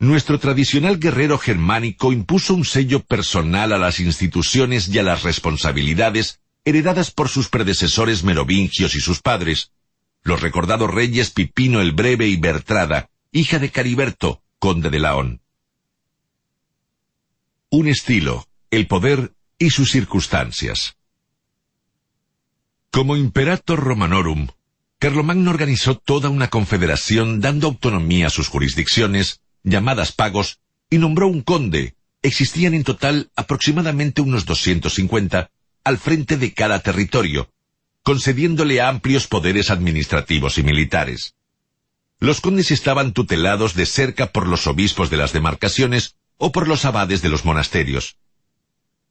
Nuestro 0.00 0.38
tradicional 0.38 1.00
guerrero 1.00 1.38
germánico 1.38 2.12
impuso 2.12 2.54
un 2.54 2.64
sello 2.64 3.00
personal 3.00 3.72
a 3.72 3.78
las 3.78 3.98
instituciones 3.98 4.88
y 4.88 4.98
a 4.98 5.02
las 5.02 5.24
responsabilidades 5.24 6.40
heredadas 6.64 7.10
por 7.10 7.28
sus 7.28 7.48
predecesores 7.48 8.22
merovingios 8.22 8.94
y 8.94 9.00
sus 9.00 9.20
padres, 9.20 9.72
los 10.22 10.40
recordados 10.40 10.92
reyes 10.92 11.30
Pipino 11.30 11.80
el 11.80 11.92
Breve 11.92 12.28
y 12.28 12.36
Bertrada, 12.36 13.10
hija 13.32 13.58
de 13.58 13.70
Cariberto, 13.70 14.42
conde 14.60 14.90
de 14.90 15.00
Laón. 15.00 15.40
Un 17.70 17.88
estilo, 17.88 18.46
el 18.70 18.86
poder 18.86 19.32
y 19.58 19.70
sus 19.70 19.90
circunstancias. 19.90 20.96
Como 22.90 23.16
Imperator 23.16 23.80
Romanorum, 23.80 24.48
Carlomagno 25.00 25.50
organizó 25.50 25.96
toda 25.96 26.28
una 26.28 26.48
confederación 26.48 27.40
dando 27.40 27.66
autonomía 27.66 28.28
a 28.28 28.30
sus 28.30 28.48
jurisdicciones, 28.48 29.40
llamadas 29.70 30.12
pagos, 30.12 30.60
y 30.90 30.98
nombró 30.98 31.28
un 31.28 31.42
conde. 31.42 31.94
Existían 32.22 32.74
en 32.74 32.84
total 32.84 33.30
aproximadamente 33.36 34.20
unos 34.20 34.44
250 34.44 35.50
al 35.84 35.98
frente 35.98 36.36
de 36.36 36.52
cada 36.52 36.80
territorio, 36.80 37.50
concediéndole 38.02 38.80
amplios 38.80 39.26
poderes 39.26 39.70
administrativos 39.70 40.58
y 40.58 40.62
militares. 40.62 41.34
Los 42.20 42.40
condes 42.40 42.70
estaban 42.70 43.12
tutelados 43.12 43.74
de 43.74 43.86
cerca 43.86 44.32
por 44.32 44.48
los 44.48 44.66
obispos 44.66 45.08
de 45.08 45.16
las 45.16 45.32
demarcaciones 45.32 46.16
o 46.36 46.50
por 46.50 46.66
los 46.66 46.84
abades 46.84 47.22
de 47.22 47.28
los 47.28 47.44
monasterios. 47.44 48.16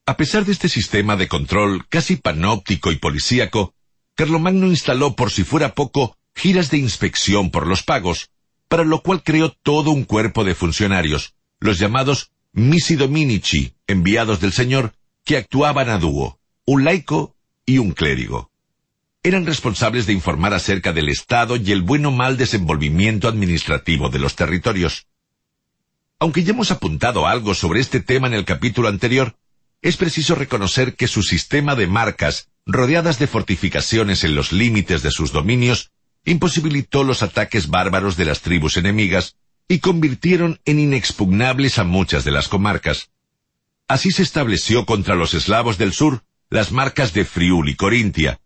A 0.06 0.18
pesar 0.18 0.45
de 0.45 0.52
este 0.52 0.69
sistema 0.69 1.16
de 1.16 1.27
control 1.27 1.88
casi 1.88 2.16
panóptico 2.16 2.92
y 2.92 2.98
policíaco, 2.98 3.74
Carlomagno 4.16 4.68
instaló 4.68 5.16
por 5.16 5.32
si 5.32 5.44
fuera 5.44 5.74
poco 5.74 6.18
giras 6.36 6.69
de 6.69 6.77
inspección 6.77 7.50
por 7.52 7.68
los 7.68 7.84
pagos, 7.84 8.30
para 8.67 8.83
lo 8.83 9.01
cual 9.01 9.23
creó 9.23 9.51
todo 9.51 9.91
un 9.91 10.03
cuerpo 10.03 10.43
de 10.43 10.55
funcionarios, 10.55 11.33
los 11.59 11.79
llamados 11.79 12.31
Misi 12.53 12.95
Dominici, 12.95 13.73
enviados 13.87 14.39
del 14.39 14.51
Señor, 14.51 14.93
que 15.23 15.37
actuaban 15.37 15.89
a 15.89 15.97
dúo, 15.99 16.39
un 16.65 16.83
laico 16.83 17.35
y 17.65 17.77
un 17.77 17.91
clérigo. 17.91 18.51
Eran 19.23 19.45
responsables 19.45 20.05
de 20.05 20.13
informar 20.13 20.53
acerca 20.53 20.93
del 20.93 21.09
estado 21.09 21.55
y 21.57 21.71
el 21.71 21.81
buen 21.81 22.05
o 22.05 22.11
mal 22.11 22.37
desenvolvimiento 22.37 23.27
administrativo 23.27 24.09
de 24.09 24.19
los 24.19 24.35
territorios. 24.35 25.07
Aunque 26.19 26.43
ya 26.43 26.51
hemos 26.51 26.71
apuntado 26.71 27.27
algo 27.27 27.53
sobre 27.53 27.79
este 27.79 27.99
tema 27.99 28.27
en 28.27 28.33
el 28.33 28.45
capítulo 28.45 28.87
anterior, 28.87 29.35
es 29.81 29.97
preciso 29.97 30.33
reconocer 30.33 30.95
que 30.95 31.07
su 31.07 31.23
sistema 31.23 31.75
de 31.75 31.87
marcas, 31.87 32.49
rodeadas 32.65 33.19
de 33.19 33.27
fortificaciones 33.27 34.23
en 34.23 34.33
los 34.33 34.51
límites 34.51 35.03
de 35.03 35.11
sus 35.11 35.31
dominios, 35.31 35.91
imposibilitó 36.27 37.06
los 37.06 37.23
ataques 37.23 37.69
bárbaros 37.69 38.17
de 38.17 38.25
las 38.25 38.41
tribus 38.41 38.75
enemigas 38.75 39.38
y 39.69 39.80
convirtieron 39.80 40.59
en 40.65 40.80
inexpugnables 40.80 41.80
a 41.80 41.85
muchas 41.85 42.25
de 42.25 42.31
las 42.31 42.49
comarcas. 42.49 43.11
Así 43.88 44.11
se 44.11 44.23
estableció 44.23 44.85
contra 44.85 45.15
los 45.15 45.33
eslavos 45.33 45.77
del 45.77 45.93
sur 45.93 46.23
las 46.49 46.73
marcas 46.73 47.14
de 47.14 47.23
Friul 47.23 47.69
y 47.69 47.75
Corintia, 47.75 48.41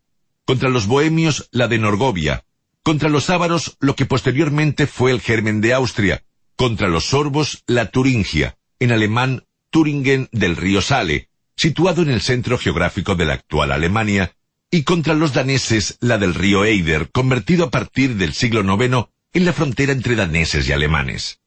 contra 0.46 0.70
los 0.70 0.86
bohemios 0.86 1.50
la 1.52 1.68
de 1.68 1.80
Norgovia, 1.80 2.46
contra 2.84 3.10
los 3.10 3.30
ávaros 3.32 3.78
lo 3.80 3.96
que 3.96 4.06
posteriormente 4.06 4.86
fue 4.86 5.12
el 5.12 5.20
germen 5.20 5.60
de 5.60 5.74
Austria, 5.74 6.24
contra 6.56 6.88
los 6.88 7.06
sorbos 7.06 7.64
la 7.66 7.88
Turingia, 7.88 8.58
en 8.80 8.92
alemán 8.92 9.46
Turingen 9.72 10.30
del 10.32 10.56
río 10.56 10.82
Sale, 10.82 11.30
situado 11.56 12.04
en 12.04 12.10
el 12.10 12.22
centro 12.22 12.60
geográfico 12.60 13.16
de 13.16 13.26
la 13.26 13.34
actual 13.34 13.72
Alemania, 13.72 14.36
y 14.74 14.84
contra 14.84 15.14
los 15.14 15.34
daneses 15.34 15.98
la 16.00 16.18
del 16.18 16.34
río 16.34 16.64
Eider, 16.64 17.12
convertido 17.12 17.66
a 17.66 17.72
partir 17.72 18.16
del 18.16 18.34
siglo 18.34 18.62
IX 18.62 19.10
en 19.34 19.46
la 19.46 19.52
frontera 19.52 19.92
entre 19.92 20.16
daneses 20.16 20.68
y 20.68 20.72
alemanes. 20.72 21.42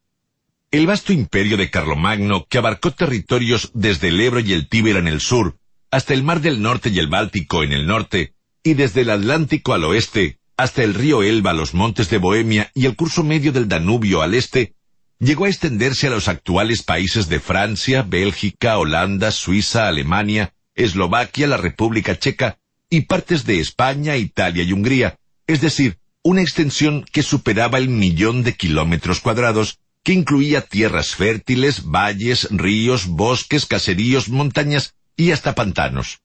El 0.71 0.87
vasto 0.87 1.15
imperio 1.15 1.57
de 1.57 1.71
Carlomagno, 1.71 2.47
que 2.49 2.59
abarcó 2.59 2.91
territorios 2.91 3.71
desde 3.73 4.09
el 4.09 4.21
Ebro 4.21 4.41
y 4.41 4.53
el 4.53 4.69
Tíber 4.69 4.97
en 4.97 5.09
el 5.09 5.23
sur, 5.23 5.57
hasta 5.91 6.13
el 6.13 6.23
Mar 6.23 6.43
del 6.43 6.61
Norte 6.61 6.91
y 6.91 6.99
el 6.99 7.07
Báltico 7.07 7.63
en 7.63 7.73
el 7.73 7.87
norte, 7.87 8.35
y 8.63 8.75
desde 8.75 9.03
el 9.03 9.11
Atlántico 9.11 9.73
al 9.73 9.85
oeste, 9.85 10.39
hasta 10.59 10.83
el 10.83 10.93
río 10.93 11.23
Elba, 11.23 11.55
los 11.55 11.73
montes 11.73 12.11
de 12.11 12.19
Bohemia 12.19 12.71
y 12.75 12.85
el 12.85 12.95
curso 12.95 13.25
medio 13.25 13.53
del 13.53 13.69
Danubio 13.69 14.21
al 14.21 14.35
este, 14.35 14.75
llegó 15.19 15.47
a 15.47 15.49
extenderse 15.49 16.09
a 16.09 16.11
los 16.11 16.29
actuales 16.29 16.83
países 16.83 17.29
de 17.29 17.41
Francia, 17.41 18.03
Bélgica, 18.03 18.77
Holanda, 18.77 19.31
Suiza, 19.31 19.89
Alemania, 19.89 20.53
Eslovaquia, 20.75 21.47
la 21.47 21.57
República 21.57 22.19
Checa 22.19 22.59
y 22.91 23.03
partes 23.03 23.45
de 23.45 23.61
España, 23.61 24.17
Italia 24.17 24.63
y 24.63 24.73
Hungría, 24.73 25.19
es 25.47 25.61
decir, 25.61 25.99
una 26.23 26.41
extensión 26.41 27.05
que 27.13 27.23
superaba 27.23 27.79
el 27.79 27.89
millón 27.89 28.43
de 28.43 28.55
kilómetros 28.55 29.21
cuadrados, 29.21 29.79
que 30.03 30.13
incluía 30.13 30.63
tierras 30.63 31.15
fértiles, 31.15 31.85
valles, 31.85 32.49
ríos, 32.51 33.07
bosques, 33.07 33.67
caseríos, 33.67 34.29
montañas 34.29 34.95
y 35.17 35.33
hasta 35.33 35.55
pantanos. 35.55 36.21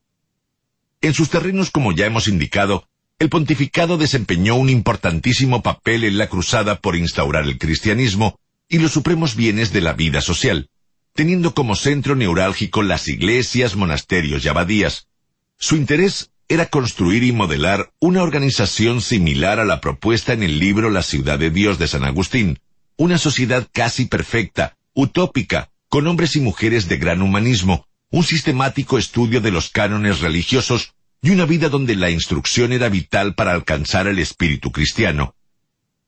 En 1.02 1.14
sus 1.14 1.30
terrenos, 1.30 1.72
como 1.72 1.94
ya 1.94 2.06
hemos 2.06 2.28
indicado, 2.28 2.88
el 3.20 3.30
pontificado 3.30 3.98
desempeñó 3.98 4.56
un 4.56 4.70
importantísimo 4.70 5.62
papel 5.62 6.06
en 6.06 6.18
la 6.18 6.28
cruzada 6.28 6.80
por 6.80 6.96
instaurar 6.96 7.44
el 7.44 7.58
cristianismo 7.58 8.40
y 8.70 8.80
los 8.80 8.92
supremos 8.92 9.36
bienes 9.36 9.74
de 9.74 9.82
la 9.82 9.94
vida 9.94 10.22
social, 10.22 10.70
teniendo 11.14 11.54
como 11.54 11.76
centro 11.76 12.16
neurálgico 12.16 12.84
las 12.84 13.08
iglesias, 13.10 13.76
monasterios 13.76 14.46
y 14.46 14.48
abadías. 14.48 15.08
Su 15.58 15.76
interés 15.76 16.32
era 16.50 16.66
construir 16.66 17.24
y 17.24 17.32
modelar 17.32 17.92
una 18.00 18.24
organización 18.24 19.02
similar 19.02 19.60
a 19.60 19.66
la 19.66 19.80
propuesta 19.82 20.34
en 20.34 20.42
el 20.42 20.58
libro 20.58 20.90
La 20.90 21.04
ciudad 21.04 21.38
de 21.38 21.52
Dios 21.52 21.78
de 21.78 21.88
San 21.88 22.04
Agustín, 22.04 22.58
una 22.98 23.20
sociedad 23.20 23.68
casi 23.72 24.06
perfecta, 24.06 24.76
utópica, 24.94 25.70
con 25.90 26.08
hombres 26.08 26.36
y 26.36 26.42
mujeres 26.42 26.90
de 26.90 26.98
gran 26.98 27.22
humanismo, 27.22 27.86
un 28.10 28.24
sistemático 28.24 28.98
estudio 28.98 29.42
de 29.42 29.52
los 29.52 29.70
cánones 29.70 30.22
religiosos 30.22 30.96
y 31.22 31.30
una 31.30 31.46
vida 31.46 31.70
donde 31.70 31.96
la 31.96 32.10
instrucción 32.10 32.74
era 32.74 32.90
vital 32.90 33.36
para 33.36 33.52
alcanzar 33.52 34.08
el 34.08 34.18
espíritu 34.18 34.72
cristiano. 34.72 35.36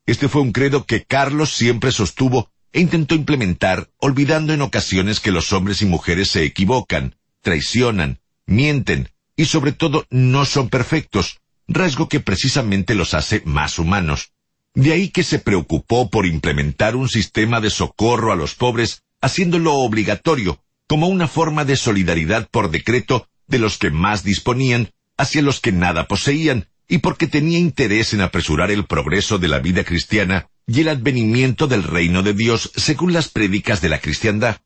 Este 0.06 0.28
fue 0.28 0.42
un 0.42 0.50
credo 0.50 0.86
que 0.86 1.04
Carlos 1.04 1.54
siempre 1.54 1.92
sostuvo 1.92 2.50
e 2.72 2.80
intentó 2.80 3.14
implementar, 3.14 3.90
olvidando 3.98 4.52
en 4.52 4.62
ocasiones 4.62 5.20
que 5.20 5.30
los 5.30 5.52
hombres 5.52 5.82
y 5.82 5.86
mujeres 5.86 6.30
se 6.30 6.42
equivocan, 6.42 7.14
traicionan, 7.42 8.18
mienten, 8.44 9.08
y 9.42 9.46
sobre 9.46 9.72
todo 9.72 10.06
no 10.08 10.44
son 10.44 10.68
perfectos, 10.68 11.40
rasgo 11.66 12.08
que 12.08 12.20
precisamente 12.20 12.94
los 12.94 13.12
hace 13.12 13.42
más 13.44 13.80
humanos. 13.80 14.30
De 14.72 14.92
ahí 14.92 15.08
que 15.08 15.24
se 15.24 15.40
preocupó 15.40 16.10
por 16.10 16.26
implementar 16.26 16.94
un 16.94 17.08
sistema 17.08 17.60
de 17.60 17.70
socorro 17.70 18.32
a 18.32 18.36
los 18.36 18.54
pobres, 18.54 19.02
haciéndolo 19.20 19.74
obligatorio, 19.74 20.62
como 20.86 21.08
una 21.08 21.26
forma 21.26 21.64
de 21.64 21.74
solidaridad 21.74 22.48
por 22.52 22.70
decreto 22.70 23.26
de 23.48 23.58
los 23.58 23.78
que 23.78 23.90
más 23.90 24.22
disponían 24.22 24.92
hacia 25.16 25.42
los 25.42 25.58
que 25.58 25.72
nada 25.72 26.06
poseían, 26.06 26.68
y 26.86 26.98
porque 26.98 27.26
tenía 27.26 27.58
interés 27.58 28.14
en 28.14 28.20
apresurar 28.20 28.70
el 28.70 28.86
progreso 28.86 29.40
de 29.40 29.48
la 29.48 29.58
vida 29.58 29.82
cristiana 29.82 30.46
y 30.68 30.82
el 30.82 30.88
advenimiento 30.88 31.66
del 31.66 31.82
reino 31.82 32.22
de 32.22 32.34
Dios 32.34 32.70
según 32.76 33.12
las 33.12 33.28
prédicas 33.28 33.80
de 33.80 33.88
la 33.88 33.98
cristiandad. 33.98 34.58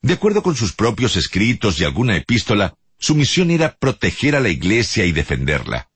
De 0.00 0.14
acuerdo 0.14 0.42
con 0.42 0.56
sus 0.56 0.72
propios 0.72 1.16
escritos 1.16 1.78
y 1.78 1.84
alguna 1.84 2.16
epístola, 2.16 2.74
su 3.02 3.16
misión 3.16 3.50
era 3.50 3.76
proteger 3.76 4.36
a 4.36 4.40
la 4.40 4.48
Iglesia 4.48 5.04
y 5.04 5.10
defenderla. 5.10 5.90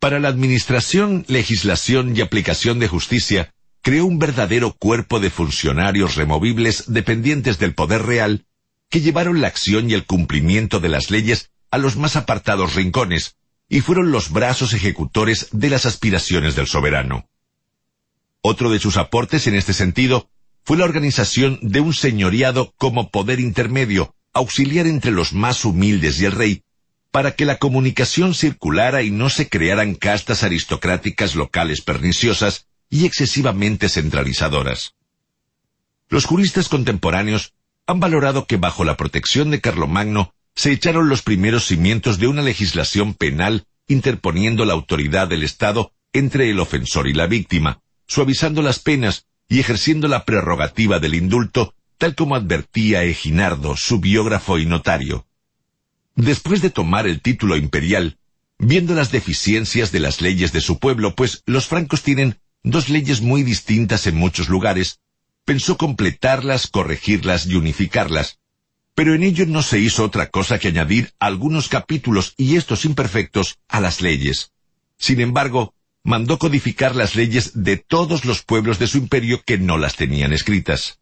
Para 0.00 0.18
la 0.18 0.28
administración, 0.28 1.24
legislación 1.28 2.16
y 2.16 2.20
aplicación 2.20 2.80
de 2.80 2.88
justicia, 2.88 3.54
creó 3.80 4.06
un 4.06 4.18
verdadero 4.18 4.72
cuerpo 4.72 5.20
de 5.20 5.30
funcionarios 5.30 6.16
removibles 6.16 6.92
dependientes 6.92 7.60
del 7.60 7.74
poder 7.74 8.02
real, 8.02 8.44
que 8.90 9.00
llevaron 9.00 9.40
la 9.40 9.46
acción 9.46 9.88
y 9.88 9.94
el 9.94 10.04
cumplimiento 10.04 10.80
de 10.80 10.88
las 10.88 11.12
leyes 11.12 11.52
a 11.70 11.78
los 11.78 11.96
más 11.96 12.16
apartados 12.16 12.74
rincones, 12.74 13.36
y 13.68 13.80
fueron 13.80 14.10
los 14.10 14.32
brazos 14.32 14.74
ejecutores 14.74 15.46
de 15.52 15.70
las 15.70 15.86
aspiraciones 15.86 16.56
del 16.56 16.66
soberano. 16.66 17.28
Otro 18.40 18.68
de 18.68 18.80
sus 18.80 18.96
aportes 18.96 19.46
en 19.46 19.54
este 19.54 19.74
sentido 19.74 20.28
fue 20.64 20.76
la 20.76 20.86
organización 20.86 21.60
de 21.62 21.78
un 21.78 21.94
señoriado 21.94 22.74
como 22.78 23.10
poder 23.10 23.38
intermedio, 23.38 24.16
auxiliar 24.32 24.86
entre 24.86 25.10
los 25.10 25.32
más 25.32 25.64
humildes 25.64 26.20
y 26.20 26.24
el 26.24 26.32
rey, 26.32 26.62
para 27.10 27.36
que 27.36 27.44
la 27.44 27.58
comunicación 27.58 28.34
circulara 28.34 29.02
y 29.02 29.10
no 29.10 29.28
se 29.28 29.48
crearan 29.48 29.94
castas 29.94 30.42
aristocráticas 30.42 31.34
locales 31.34 31.82
perniciosas 31.82 32.66
y 32.88 33.04
excesivamente 33.06 33.88
centralizadoras. 33.88 34.94
Los 36.08 36.24
juristas 36.24 36.68
contemporáneos 36.68 37.54
han 37.86 38.00
valorado 38.00 38.46
que 38.46 38.56
bajo 38.56 38.84
la 38.84 38.96
protección 38.96 39.50
de 39.50 39.60
Carlomagno 39.60 40.34
se 40.54 40.72
echaron 40.72 41.08
los 41.08 41.22
primeros 41.22 41.66
cimientos 41.66 42.18
de 42.18 42.26
una 42.26 42.42
legislación 42.42 43.14
penal 43.14 43.66
interponiendo 43.88 44.64
la 44.64 44.74
autoridad 44.74 45.28
del 45.28 45.42
Estado 45.42 45.92
entre 46.12 46.50
el 46.50 46.60
ofensor 46.60 47.08
y 47.08 47.14
la 47.14 47.26
víctima, 47.26 47.80
suavizando 48.06 48.62
las 48.62 48.78
penas 48.78 49.26
y 49.48 49.60
ejerciendo 49.60 50.08
la 50.08 50.24
prerrogativa 50.24 50.98
del 50.98 51.14
indulto, 51.14 51.74
tal 52.02 52.16
como 52.16 52.34
advertía 52.34 53.04
Eginardo, 53.04 53.76
su 53.76 54.00
biógrafo 54.00 54.58
y 54.58 54.66
notario. 54.66 55.24
Después 56.16 56.60
de 56.60 56.68
tomar 56.68 57.06
el 57.06 57.20
título 57.20 57.56
imperial, 57.56 58.18
viendo 58.58 58.96
las 58.96 59.12
deficiencias 59.12 59.92
de 59.92 60.00
las 60.00 60.20
leyes 60.20 60.52
de 60.52 60.60
su 60.60 60.80
pueblo, 60.80 61.14
pues 61.14 61.44
los 61.46 61.68
francos 61.68 62.02
tienen 62.02 62.40
dos 62.64 62.88
leyes 62.88 63.20
muy 63.20 63.44
distintas 63.44 64.08
en 64.08 64.16
muchos 64.16 64.48
lugares, 64.48 64.98
pensó 65.44 65.76
completarlas, 65.76 66.66
corregirlas 66.66 67.46
y 67.46 67.54
unificarlas, 67.54 68.40
pero 68.96 69.14
en 69.14 69.22
ello 69.22 69.46
no 69.46 69.62
se 69.62 69.78
hizo 69.78 70.02
otra 70.02 70.28
cosa 70.28 70.58
que 70.58 70.66
añadir 70.66 71.12
algunos 71.20 71.68
capítulos 71.68 72.34
y 72.36 72.56
estos 72.56 72.84
imperfectos 72.84 73.60
a 73.68 73.80
las 73.80 74.00
leyes. 74.00 74.50
Sin 74.98 75.20
embargo, 75.20 75.72
mandó 76.02 76.40
codificar 76.40 76.96
las 76.96 77.14
leyes 77.14 77.52
de 77.62 77.76
todos 77.76 78.24
los 78.24 78.42
pueblos 78.42 78.80
de 78.80 78.88
su 78.88 78.98
imperio 78.98 79.40
que 79.46 79.56
no 79.56 79.78
las 79.78 79.94
tenían 79.94 80.32
escritas. 80.32 80.98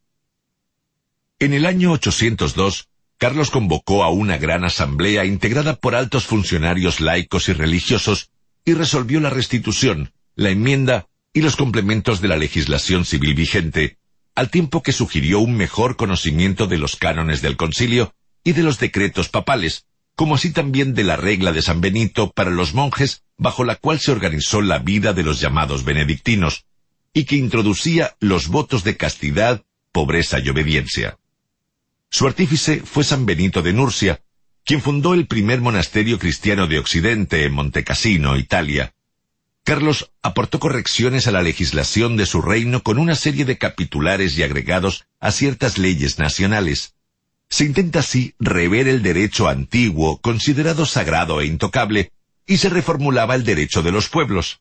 En 1.42 1.54
el 1.54 1.64
año 1.64 1.92
802, 1.92 2.90
Carlos 3.16 3.50
convocó 3.50 4.04
a 4.04 4.10
una 4.10 4.36
gran 4.36 4.62
asamblea 4.62 5.24
integrada 5.24 5.76
por 5.76 5.94
altos 5.94 6.26
funcionarios 6.26 7.00
laicos 7.00 7.48
y 7.48 7.54
religiosos 7.54 8.30
y 8.66 8.74
resolvió 8.74 9.20
la 9.20 9.30
restitución, 9.30 10.12
la 10.34 10.50
enmienda 10.50 11.08
y 11.32 11.40
los 11.40 11.56
complementos 11.56 12.20
de 12.20 12.28
la 12.28 12.36
legislación 12.36 13.06
civil 13.06 13.32
vigente, 13.32 13.96
al 14.34 14.50
tiempo 14.50 14.82
que 14.82 14.92
sugirió 14.92 15.40
un 15.40 15.56
mejor 15.56 15.96
conocimiento 15.96 16.66
de 16.66 16.76
los 16.76 16.96
cánones 16.96 17.40
del 17.40 17.56
concilio 17.56 18.12
y 18.44 18.52
de 18.52 18.62
los 18.62 18.78
decretos 18.78 19.30
papales, 19.30 19.86
como 20.16 20.34
así 20.34 20.52
también 20.52 20.92
de 20.92 21.04
la 21.04 21.16
regla 21.16 21.52
de 21.52 21.62
San 21.62 21.80
Benito 21.80 22.32
para 22.32 22.50
los 22.50 22.74
monjes 22.74 23.22
bajo 23.38 23.64
la 23.64 23.76
cual 23.76 23.98
se 23.98 24.12
organizó 24.12 24.60
la 24.60 24.78
vida 24.78 25.14
de 25.14 25.22
los 25.22 25.40
llamados 25.40 25.84
benedictinos, 25.84 26.66
y 27.14 27.24
que 27.24 27.36
introducía 27.36 28.14
los 28.20 28.48
votos 28.48 28.84
de 28.84 28.98
castidad, 28.98 29.62
pobreza 29.90 30.38
y 30.38 30.50
obediencia. 30.50 31.16
Su 32.10 32.26
artífice 32.26 32.82
fue 32.84 33.04
San 33.04 33.24
Benito 33.24 33.62
de 33.62 33.72
Nurcia, 33.72 34.20
quien 34.64 34.82
fundó 34.82 35.14
el 35.14 35.26
primer 35.26 35.60
monasterio 35.60 36.18
cristiano 36.18 36.66
de 36.66 36.78
Occidente 36.78 37.44
en 37.44 37.52
Montecassino, 37.52 38.36
Italia, 38.36 38.92
Carlos 39.64 40.10
aportó 40.22 40.58
correcciones 40.58 41.26
a 41.26 41.30
la 41.30 41.42
legislación 41.42 42.16
de 42.16 42.26
su 42.26 42.42
reino 42.42 42.82
con 42.82 42.98
una 42.98 43.14
serie 43.14 43.44
de 43.44 43.58
capitulares 43.58 44.36
y 44.36 44.42
agregados 44.42 45.06
a 45.20 45.30
ciertas 45.30 45.78
leyes 45.78 46.18
nacionales. 46.18 46.94
Se 47.48 47.64
intenta 47.64 48.00
así 48.00 48.34
rever 48.38 48.88
el 48.88 49.02
derecho 49.02 49.48
antiguo, 49.48 50.20
considerado 50.20 50.86
sagrado 50.86 51.40
e 51.40 51.46
intocable, 51.46 52.12
y 52.46 52.56
se 52.56 52.68
reformulaba 52.68 53.34
el 53.34 53.44
derecho 53.44 53.82
de 53.82 53.92
los 53.92 54.08
pueblos. 54.08 54.60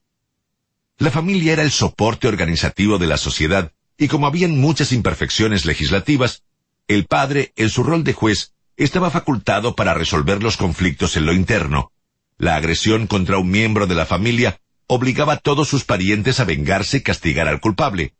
La 0.98 1.12
familia 1.12 1.54
era 1.54 1.64
el 1.64 1.72
soporte 1.72 2.28
organizativo 2.28 2.98
de 2.98 3.08
la 3.08 3.18
sociedad, 3.18 3.72
y 3.98 4.10
como 4.10 4.28
habían 4.28 4.60
muchas 4.60 4.92
imperfecciones 4.92 5.66
legislativas, 5.66 6.44
el 6.90 7.06
padre, 7.06 7.54
en 7.56 7.70
su 7.70 7.84
rol 7.84 8.04
de 8.04 8.14
juez, 8.14 8.54
estaba 8.76 9.12
facultado 9.12 9.76
para 9.76 9.94
resolver 9.94 10.42
los 10.42 10.58
conflictos 10.58 11.16
en 11.18 11.28
lo 11.28 11.34
interno. 11.34 11.92
La 12.40 12.56
agresión 12.56 13.06
contra 13.06 13.38
un 13.38 13.52
miembro 13.52 13.86
de 13.86 13.94
la 13.94 14.08
familia 14.08 14.60
obligaba 14.88 15.34
a 15.34 15.38
todos 15.38 15.68
sus 15.68 15.86
parientes 15.86 16.40
a 16.40 16.46
vengarse 16.46 16.98
y 16.98 17.02
castigar 17.02 17.48
al 17.48 17.62
culpable. 17.62 18.16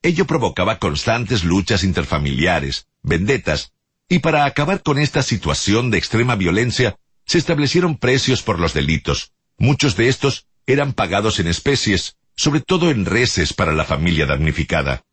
Ello 0.00 0.26
provocaba 0.26 0.78
constantes 0.78 1.44
luchas 1.44 1.84
interfamiliares, 1.84 2.88
vendetas, 3.02 3.74
y 4.08 4.20
para 4.20 4.46
acabar 4.46 4.82
con 4.82 4.98
esta 4.98 5.22
situación 5.22 5.90
de 5.90 5.98
extrema 5.98 6.34
violencia, 6.34 6.96
se 7.26 7.36
establecieron 7.36 7.98
precios 7.98 8.42
por 8.42 8.58
los 8.58 8.72
delitos. 8.72 9.32
Muchos 9.58 9.96
de 9.96 10.08
estos 10.08 10.46
eran 10.66 10.94
pagados 10.94 11.40
en 11.40 11.46
especies, 11.46 12.16
sobre 12.36 12.62
todo 12.62 12.90
en 12.90 13.04
reses 13.04 13.52
para 13.52 13.74
la 13.74 13.84
familia 13.84 14.24
damnificada. 14.24 15.04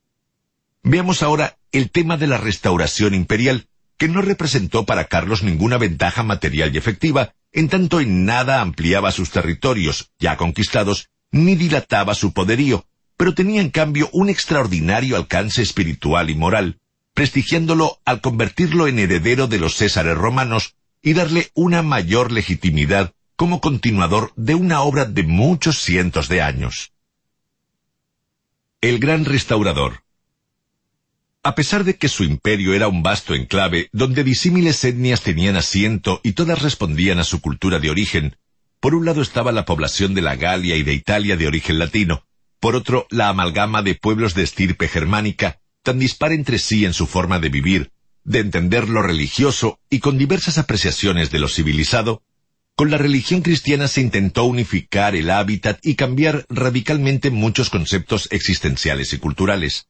Veamos 0.82 1.24
ahora 1.24 1.58
el 1.78 1.92
tema 1.92 2.16
de 2.16 2.28
la 2.28 2.38
restauración 2.38 3.14
imperial, 3.14 3.68
que 3.98 4.08
no 4.08 4.22
representó 4.22 4.86
para 4.86 5.06
Carlos 5.06 5.44
ninguna 5.44 5.78
ventaja 5.78 6.24
material 6.24 6.74
y 6.74 6.78
efectiva, 6.78 7.34
en 7.52 7.68
tanto 7.68 8.00
en 8.00 8.26
nada 8.26 8.62
ampliaba 8.62 9.12
sus 9.12 9.30
territorios, 9.30 10.12
ya 10.18 10.38
conquistados, 10.38 11.10
ni 11.32 11.56
dilataba 11.56 12.16
su 12.16 12.32
poderío, 12.32 12.86
pero 13.18 13.34
tenía 13.34 13.62
en 13.62 13.72
cambio 13.72 14.10
un 14.14 14.30
extraordinario 14.30 15.18
alcance 15.18 15.62
espiritual 15.62 16.30
y 16.30 16.36
moral, 16.36 16.80
prestigiándolo 17.14 18.00
al 18.06 18.22
convertirlo 18.22 18.88
en 18.88 19.00
heredero 19.00 19.48
de 19.48 19.60
los 19.60 19.76
Césares 19.76 20.18
romanos 20.18 20.76
y 21.02 21.14
darle 21.14 21.52
una 21.54 21.82
mayor 21.82 22.32
legitimidad 22.32 23.14
como 23.36 23.60
continuador 23.60 24.32
de 24.38 24.56
una 24.56 24.82
obra 24.82 25.04
de 25.04 25.24
muchos 25.24 25.80
cientos 25.80 26.30
de 26.30 26.42
años. 26.42 26.94
El 28.80 29.00
gran 29.00 29.26
restaurador 29.26 30.05
a 31.46 31.54
pesar 31.54 31.84
de 31.84 31.96
que 31.96 32.10
su 32.10 32.24
imperio 32.24 32.74
era 32.74 32.88
un 32.88 33.04
vasto 33.04 33.36
enclave 33.36 33.88
donde 33.92 34.24
disímiles 34.24 34.84
etnias 34.84 35.22
tenían 35.22 35.56
asiento 35.56 36.20
y 36.24 36.32
todas 36.32 36.64
respondían 36.64 37.20
a 37.20 37.24
su 37.24 37.40
cultura 37.40 37.78
de 37.78 37.92
origen, 37.92 38.36
por 38.80 38.96
un 38.96 39.06
lado 39.06 39.22
estaba 39.22 39.52
la 39.52 39.64
población 39.64 40.16
de 40.16 40.24
la 40.24 40.38
Galia 40.38 40.76
y 40.76 40.82
de 40.82 40.96
Italia 40.96 41.38
de 41.38 41.46
origen 41.46 41.78
latino, 41.78 42.26
por 42.60 42.76
otro 42.76 43.06
la 43.12 43.30
amalgama 43.30 43.84
de 43.84 43.94
pueblos 43.94 44.34
de 44.34 44.42
estirpe 44.42 44.88
germánica, 44.88 45.60
tan 45.84 46.00
dispar 46.00 46.32
entre 46.32 46.58
sí 46.58 46.84
en 46.84 46.94
su 46.94 47.06
forma 47.06 47.38
de 47.38 47.50
vivir, 47.50 47.92
de 48.24 48.40
entender 48.40 48.90
lo 48.90 49.04
religioso 49.04 49.78
y 49.88 50.00
con 50.00 50.18
diversas 50.18 50.58
apreciaciones 50.58 51.30
de 51.30 51.38
lo 51.38 51.48
civilizado, 51.48 52.24
con 52.76 52.90
la 52.90 52.98
religión 52.98 53.44
cristiana 53.44 53.88
se 53.88 54.02
intentó 54.02 54.46
unificar 54.46 55.16
el 55.16 55.30
hábitat 55.30 55.78
y 55.84 55.94
cambiar 55.94 56.48
radicalmente 56.50 57.30
muchos 57.30 57.70
conceptos 57.70 58.30
existenciales 58.32 59.14
y 59.14 59.20
culturales 59.20 59.90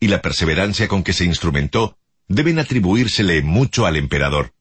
y 0.00 0.08
la 0.08 0.22
perseverancia 0.22 0.88
con 0.88 1.04
que 1.04 1.12
se 1.12 1.24
instrumentó 1.24 1.96
deben 2.26 2.58
atribuírsele 2.58 3.42
mucho 3.42 3.86
al 3.86 3.96
emperador. 3.96 4.54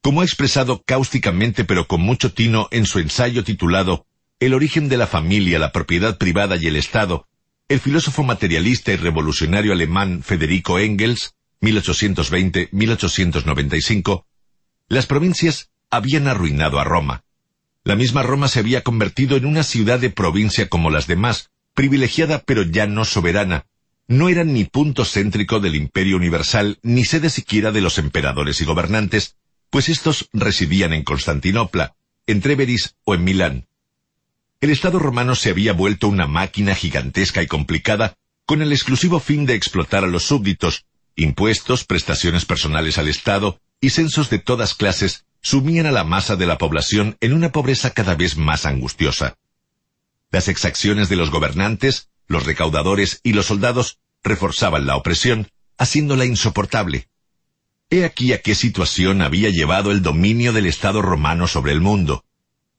Como 0.00 0.20
ha 0.20 0.24
expresado 0.24 0.82
cáusticamente 0.84 1.64
pero 1.64 1.88
con 1.88 2.00
mucho 2.00 2.32
tino 2.32 2.68
en 2.70 2.86
su 2.86 3.00
ensayo 3.00 3.42
titulado 3.42 4.06
El 4.38 4.54
origen 4.54 4.88
de 4.88 4.96
la 4.96 5.08
familia, 5.08 5.58
la 5.58 5.72
propiedad 5.72 6.16
privada 6.16 6.56
y 6.56 6.68
el 6.68 6.76
Estado, 6.76 7.26
el 7.68 7.80
filósofo 7.80 8.22
materialista 8.22 8.92
y 8.92 8.96
revolucionario 8.96 9.72
alemán 9.72 10.22
Federico 10.22 10.78
Engels, 10.78 11.34
1820-1895, 11.60 14.24
las 14.88 15.06
provincias 15.06 15.72
habían 15.90 16.28
arruinado 16.28 16.78
a 16.78 16.84
Roma. 16.84 17.24
La 17.82 17.96
misma 17.96 18.22
Roma 18.22 18.46
se 18.46 18.60
había 18.60 18.82
convertido 18.82 19.36
en 19.36 19.46
una 19.46 19.64
ciudad 19.64 19.98
de 19.98 20.10
provincia 20.10 20.68
como 20.68 20.90
las 20.90 21.08
demás, 21.08 21.50
privilegiada 21.74 22.44
pero 22.46 22.62
ya 22.62 22.86
no 22.86 23.04
soberana, 23.04 23.66
no 24.08 24.28
eran 24.28 24.52
ni 24.52 24.64
punto 24.64 25.04
céntrico 25.04 25.60
del 25.60 25.74
imperio 25.74 26.16
universal, 26.16 26.78
ni 26.82 27.04
sede 27.04 27.30
siquiera 27.30 27.72
de 27.72 27.80
los 27.80 27.98
emperadores 27.98 28.60
y 28.60 28.64
gobernantes, 28.64 29.36
pues 29.70 29.88
estos 29.88 30.28
residían 30.32 30.92
en 30.92 31.02
Constantinopla, 31.02 31.96
en 32.26 32.40
Treveris 32.40 32.94
o 33.04 33.14
en 33.14 33.24
Milán. 33.24 33.66
El 34.60 34.70
Estado 34.70 34.98
romano 34.98 35.34
se 35.34 35.50
había 35.50 35.72
vuelto 35.72 36.08
una 36.08 36.26
máquina 36.26 36.74
gigantesca 36.74 37.42
y 37.42 37.46
complicada, 37.46 38.16
con 38.46 38.62
el 38.62 38.72
exclusivo 38.72 39.20
fin 39.20 39.44
de 39.44 39.54
explotar 39.54 40.04
a 40.04 40.06
los 40.06 40.24
súbditos, 40.24 40.86
impuestos, 41.16 41.84
prestaciones 41.84 42.44
personales 42.44 42.98
al 42.98 43.08
Estado 43.08 43.60
y 43.80 43.90
censos 43.90 44.30
de 44.30 44.38
todas 44.38 44.74
clases 44.74 45.24
sumían 45.42 45.86
a 45.86 45.92
la 45.92 46.04
masa 46.04 46.36
de 46.36 46.46
la 46.46 46.58
población 46.58 47.16
en 47.20 47.32
una 47.32 47.52
pobreza 47.52 47.90
cada 47.90 48.14
vez 48.14 48.36
más 48.36 48.66
angustiosa. 48.66 49.36
Las 50.30 50.48
exacciones 50.48 51.08
de 51.08 51.16
los 51.16 51.30
gobernantes, 51.30 52.08
los 52.28 52.44
recaudadores 52.46 53.20
y 53.22 53.32
los 53.32 53.46
soldados 53.46 53.98
reforzaban 54.22 54.86
la 54.86 54.96
opresión, 54.96 55.48
haciéndola 55.78 56.24
insoportable. 56.24 57.08
He 57.90 58.04
aquí 58.04 58.32
a 58.32 58.42
qué 58.42 58.54
situación 58.54 59.22
había 59.22 59.50
llevado 59.50 59.92
el 59.92 60.02
dominio 60.02 60.52
del 60.52 60.66
Estado 60.66 61.02
romano 61.02 61.46
sobre 61.46 61.72
el 61.72 61.80
mundo. 61.80 62.24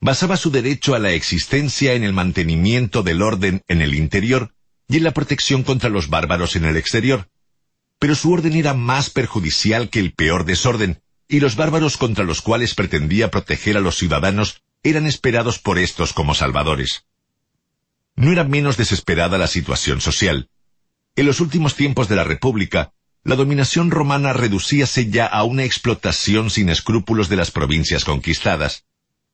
Basaba 0.01 0.38
su 0.38 0.51
derecho 0.51 0.95
a 0.95 1.00
la 1.00 1.11
existencia 1.11 1.93
en 1.93 2.03
el 2.03 2.14
mantenimiento 2.14 3.03
del 3.03 3.22
orden 3.22 3.64
en 3.67 3.82
el 3.82 3.95
interior 3.95 4.53
y 4.88 4.98
en 4.98 5.03
la 5.03 5.11
protección 5.11 5.64
contra 5.64 5.90
los 5.90 6.09
bárbaros 6.09 6.56
en 6.56 6.66
el 6.66 6.76
exterior. 6.76 7.30
Pero 8.00 8.16
su 8.16 8.32
orden 8.32 8.53
era 8.53 8.74
más 8.74 9.09
perjudicial 9.09 9.90
que 9.90 10.00
el 10.00 10.14
peor 10.14 10.45
desorden, 10.45 11.01
y 11.27 11.40
los 11.40 11.56
bárbaros 11.56 11.98
contra 11.98 12.26
los 12.26 12.42
cuales 12.42 12.76
pretendía 12.76 13.32
proteger 13.32 13.77
a 13.77 13.82
los 13.82 13.98
ciudadanos 13.98 14.61
eran 14.84 15.08
esperados 15.08 15.58
por 15.58 15.80
estos 15.80 16.14
como 16.14 16.35
salvadores 16.35 17.06
no 18.18 18.32
era 18.32 18.44
menos 18.44 18.76
desesperada 18.76 19.38
la 19.38 19.48
situación 19.48 20.02
social. 20.02 20.50
En 21.16 21.26
los 21.26 21.40
últimos 21.40 21.76
tiempos 21.76 22.10
de 22.10 22.16
la 22.16 22.24
República, 22.24 22.92
la 23.24 23.36
dominación 23.36 23.92
romana 23.92 24.34
reducíase 24.34 25.10
ya 25.10 25.26
a 25.26 25.44
una 25.44 25.64
explotación 25.64 26.50
sin 26.50 26.70
escrúpulos 26.70 27.30
de 27.30 27.36
las 27.36 27.52
provincias 27.52 28.04
conquistadas. 28.06 28.86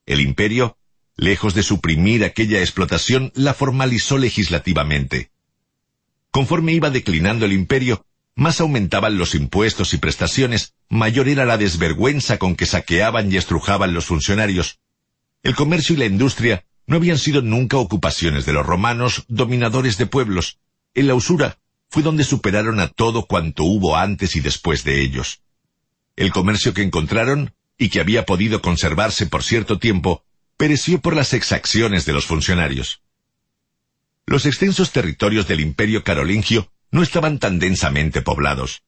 El 0.06 0.20
imperio, 0.20 0.78
lejos 1.16 1.54
de 1.54 1.64
suprimir 1.64 2.24
aquella 2.26 2.60
explotación, 2.60 3.32
la 3.36 3.54
formalizó 3.54 4.18
legislativamente. 4.18 5.32
Conforme 6.32 6.74
iba 6.74 6.90
declinando 6.90 7.46
el 7.46 7.54
imperio, 7.54 8.06
más 8.36 8.60
aumentaban 8.60 9.18
los 9.18 9.36
impuestos 9.36 9.94
y 9.94 9.98
prestaciones, 9.98 10.74
mayor 10.90 11.30
era 11.30 11.46
la 11.46 11.58
desvergüenza 11.58 12.38
con 12.38 12.56
que 12.56 12.66
saqueaban 12.66 13.32
y 13.32 13.38
estrujaban 13.38 13.94
los 13.94 14.06
funcionarios. 14.06 14.80
El 15.44 15.56
comercio 15.56 15.96
y 15.96 16.00
la 16.00 16.06
industria 16.06 16.66
no 16.86 16.98
habían 16.98 17.18
sido 17.18 17.42
nunca 17.42 17.78
ocupaciones 17.78 18.46
de 18.46 18.54
los 18.54 18.66
romanos, 18.66 19.26
dominadores 19.28 19.98
de 19.98 20.06
pueblos. 20.06 20.60
En 20.94 21.08
la 21.08 21.16
usura 21.16 21.58
fue 21.90 22.04
donde 22.04 22.24
superaron 22.24 22.80
a 22.80 22.88
todo 22.88 23.26
cuanto 23.26 23.64
hubo 23.64 23.96
antes 23.96 24.36
y 24.36 24.40
después 24.40 24.84
de 24.84 25.02
ellos. 25.02 25.42
El 26.16 26.32
comercio 26.32 26.74
que 26.74 26.84
encontraron, 26.84 27.54
y 27.78 27.90
que 27.90 28.00
había 28.00 28.26
podido 28.26 28.62
conservarse 28.62 29.26
por 29.26 29.44
cierto 29.44 29.80
tiempo, 29.80 30.24
pereció 30.58 31.02
por 31.02 31.16
las 31.16 31.34
exacciones 31.34 32.06
de 32.06 32.14
los 32.14 32.26
funcionarios. 32.26 33.02
Los 34.26 34.46
extensos 34.46 34.92
territorios 34.92 35.48
del 35.48 35.60
imperio 35.60 36.04
carolingio 36.04 36.72
no 36.92 37.04
estaban 37.04 37.40
tan 37.40 37.60
densamente 37.60 38.22
poblados. 38.22 38.84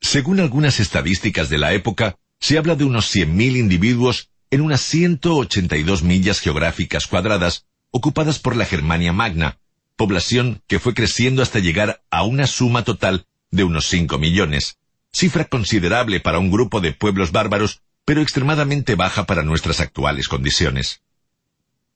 Según 0.00 0.40
algunas 0.40 0.80
estadísticas 0.80 1.48
de 1.48 1.58
la 1.58 1.72
época, 1.72 2.18
se 2.38 2.56
habla 2.58 2.74
de 2.74 2.84
unos 2.84 3.14
100.000 3.14 3.56
individuos 3.56 4.30
en 4.50 4.60
unas 4.60 4.80
182 4.80 6.02
millas 6.02 6.40
geográficas 6.40 7.06
cuadradas 7.06 7.66
ocupadas 7.90 8.38
por 8.38 8.56
la 8.56 8.64
Germania 8.64 9.12
Magna, 9.12 9.58
población 9.96 10.62
que 10.66 10.78
fue 10.78 10.94
creciendo 10.94 11.42
hasta 11.42 11.58
llegar 11.58 12.02
a 12.10 12.22
una 12.22 12.46
suma 12.46 12.84
total 12.84 13.26
de 13.50 13.64
unos 13.64 13.86
5 13.86 14.18
millones, 14.18 14.78
cifra 15.12 15.44
considerable 15.44 16.20
para 16.20 16.38
un 16.38 16.50
grupo 16.50 16.80
de 16.80 16.92
pueblos 16.92 17.32
bárbaros, 17.32 17.82
pero 18.04 18.22
extremadamente 18.22 18.94
baja 18.94 19.26
para 19.26 19.42
nuestras 19.42 19.80
actuales 19.80 20.28
condiciones. 20.28 21.02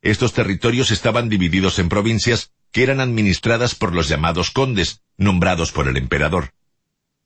Estos 0.03 0.33
territorios 0.33 0.91
estaban 0.91 1.29
divididos 1.29 1.79
en 1.79 1.89
provincias 1.89 2.53
que 2.71 2.83
eran 2.83 3.01
administradas 3.01 3.75
por 3.75 3.95
los 3.95 4.09
llamados 4.09 4.51
condes, 4.51 5.01
nombrados 5.17 5.73
por 5.73 5.89
el 5.89 5.97
emperador. 5.97 6.53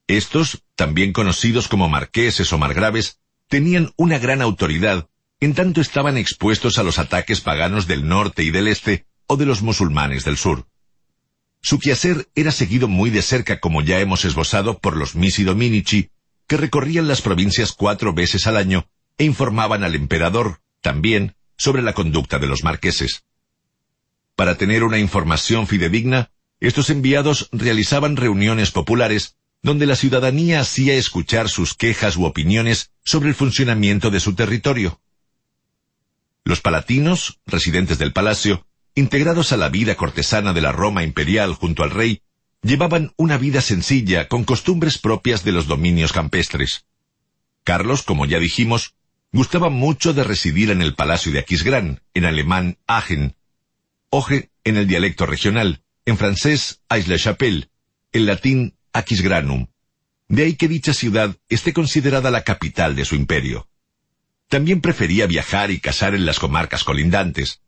Estos, 0.06 0.62
también 0.76 1.12
conocidos 1.12 1.68
como 1.68 1.88
marqueses 1.88 2.52
o 2.52 2.58
margraves, 2.58 3.18
tenían 3.48 3.92
una 3.96 4.18
gran 4.18 4.42
autoridad, 4.42 5.08
en 5.40 5.54
tanto 5.54 5.80
estaban 5.80 6.16
expuestos 6.16 6.78
a 6.78 6.82
los 6.82 6.98
ataques 6.98 7.40
paganos 7.40 7.86
del 7.86 8.08
norte 8.08 8.42
y 8.42 8.50
del 8.50 8.68
este 8.68 9.06
o 9.26 9.36
de 9.36 9.46
los 9.46 9.62
musulmanes 9.62 10.24
del 10.24 10.36
sur. 10.36 10.66
Su 11.60 11.78
quehacer 11.78 12.28
era 12.34 12.52
seguido 12.52 12.88
muy 12.88 13.10
de 13.10 13.22
cerca, 13.22 13.60
como 13.60 13.82
ya 13.82 14.00
hemos 14.00 14.24
esbozado, 14.24 14.78
por 14.78 14.96
los 14.96 15.14
Misi 15.14 15.44
Dominici, 15.44 16.10
que 16.46 16.56
recorrían 16.56 17.08
las 17.08 17.20
provincias 17.20 17.72
cuatro 17.72 18.12
veces 18.12 18.46
al 18.46 18.56
año 18.56 18.88
e 19.18 19.24
informaban 19.24 19.84
al 19.84 19.94
emperador, 19.94 20.60
también, 20.80 21.34
sobre 21.56 21.82
la 21.82 21.92
conducta 21.92 22.38
de 22.38 22.46
los 22.46 22.64
marqueses. 22.64 23.24
Para 24.36 24.56
tener 24.56 24.84
una 24.84 24.98
información 24.98 25.66
fidedigna, 25.66 26.30
estos 26.60 26.90
enviados 26.90 27.48
realizaban 27.52 28.16
reuniones 28.16 28.70
populares 28.70 29.36
donde 29.62 29.86
la 29.86 29.96
ciudadanía 29.96 30.60
hacía 30.60 30.94
escuchar 30.94 31.48
sus 31.48 31.74
quejas 31.74 32.16
u 32.16 32.24
opiniones 32.24 32.92
sobre 33.04 33.28
el 33.28 33.34
funcionamiento 33.34 34.10
de 34.10 34.20
su 34.20 34.34
territorio. 34.34 35.00
Los 36.48 36.62
palatinos, 36.62 37.40
residentes 37.44 37.98
del 37.98 38.14
palacio, 38.14 38.66
integrados 38.94 39.52
a 39.52 39.58
la 39.58 39.68
vida 39.68 39.96
cortesana 39.96 40.54
de 40.54 40.62
la 40.62 40.72
Roma 40.72 41.02
imperial 41.04 41.52
junto 41.52 41.82
al 41.82 41.90
rey, 41.90 42.22
llevaban 42.62 43.12
una 43.18 43.36
vida 43.36 43.60
sencilla 43.60 44.28
con 44.28 44.44
costumbres 44.44 44.96
propias 44.96 45.44
de 45.44 45.52
los 45.52 45.66
dominios 45.66 46.14
campestres. 46.14 46.86
Carlos, 47.64 48.02
como 48.02 48.24
ya 48.24 48.38
dijimos, 48.38 48.94
gustaba 49.30 49.68
mucho 49.68 50.14
de 50.14 50.24
residir 50.24 50.70
en 50.70 50.80
el 50.80 50.94
palacio 50.94 51.32
de 51.32 51.40
Aquisgrán, 51.40 52.00
en 52.14 52.24
alemán 52.24 52.78
Aachen, 52.86 53.36
Oje 54.08 54.48
en 54.64 54.78
el 54.78 54.86
dialecto 54.86 55.26
regional, 55.26 55.82
en 56.06 56.16
francés 56.16 56.80
Aix-la-Chapelle, 56.88 57.68
en 58.12 58.24
latín 58.24 58.74
Aquisgranum. 58.94 59.66
De 60.28 60.44
ahí 60.44 60.54
que 60.54 60.66
dicha 60.66 60.94
ciudad 60.94 61.36
esté 61.50 61.74
considerada 61.74 62.30
la 62.30 62.42
capital 62.42 62.96
de 62.96 63.04
su 63.04 63.16
imperio. 63.16 63.68
También 64.48 64.80
prefería 64.80 65.26
viajar 65.26 65.70
y 65.70 65.78
cazar 65.78 66.14
en 66.14 66.24
las 66.24 66.38
comarcas 66.38 66.82
colindantes. 66.82 67.60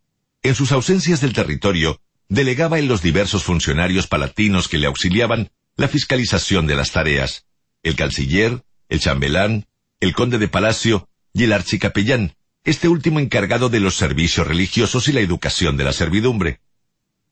En 0.43 0.55
sus 0.55 0.73
ausencias 0.73 1.21
del 1.21 1.35
territorio, 1.35 2.01
delegaba 2.29 2.79
en 2.79 2.89
los 2.89 3.03
diversos 3.03 3.45
funcionarios 3.45 4.07
palatinos 4.07 4.67
que 4.67 4.79
le 4.79 4.87
auxiliaban 4.87 5.51
la 5.77 5.89
fiscalización 5.89 6.67
de 6.67 6.77
las 6.77 6.93
tareas, 6.93 7.45
el 7.83 7.97
canciller, 7.97 8.65
el 8.89 9.01
chambelán, 9.01 9.67
el 10.01 10.15
conde 10.15 10.39
de 10.39 10.49
palacio 10.49 11.09
y 11.35 11.45
el 11.45 11.53
archicapellán, 11.53 12.35
este 12.65 12.89
último 12.89 13.21
encargado 13.21 13.69
de 13.69 13.81
los 13.81 13.97
servicios 13.97 14.47
religiosos 14.47 15.09
y 15.09 15.13
la 15.13 15.21
educación 15.21 15.77
de 15.77 15.85
la 15.85 15.93
servidumbre. 15.93 16.61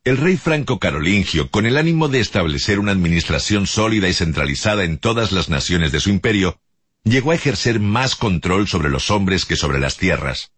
El 0.05 0.17
rey 0.17 0.37
franco 0.37 0.79
carolingio, 0.79 1.51
con 1.51 1.67
el 1.67 1.77
ánimo 1.77 2.09
de 2.09 2.21
establecer 2.21 2.79
una 2.79 2.93
administración 2.93 3.67
sólida 3.67 4.09
y 4.09 4.15
centralizada 4.15 4.85
en 4.85 4.99
todas 4.99 5.33
las 5.33 5.49
naciones 5.49 5.93
de 5.93 6.01
su 6.01 6.11
imperio, 6.11 6.61
llegó 7.11 7.31
a 7.33 7.35
ejercer 7.35 7.81
más 7.81 8.15
control 8.15 8.69
sobre 8.69 8.91
los 8.91 9.11
hombres 9.11 9.45
que 9.45 9.57
sobre 9.57 9.79
las 9.79 9.97
tierras. 9.97 10.53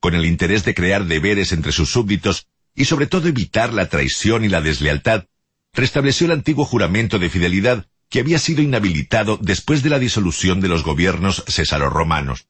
Con 0.00 0.14
el 0.14 0.24
interés 0.24 0.64
de 0.64 0.74
crear 0.74 1.04
deberes 1.04 1.52
entre 1.52 1.72
sus 1.72 1.90
súbditos 1.90 2.46
y 2.74 2.84
sobre 2.84 3.06
todo 3.06 3.28
evitar 3.28 3.72
la 3.72 3.88
traición 3.88 4.44
y 4.44 4.48
la 4.48 4.60
deslealtad, 4.60 5.26
restableció 5.72 6.26
el 6.26 6.32
antiguo 6.32 6.64
juramento 6.64 7.18
de 7.18 7.30
fidelidad 7.30 7.86
que 8.08 8.20
había 8.20 8.38
sido 8.38 8.62
inhabilitado 8.62 9.38
después 9.40 9.82
de 9.82 9.90
la 9.90 9.98
disolución 9.98 10.60
de 10.60 10.68
los 10.68 10.84
gobiernos 10.84 11.44
césaro-romanos. 11.48 12.46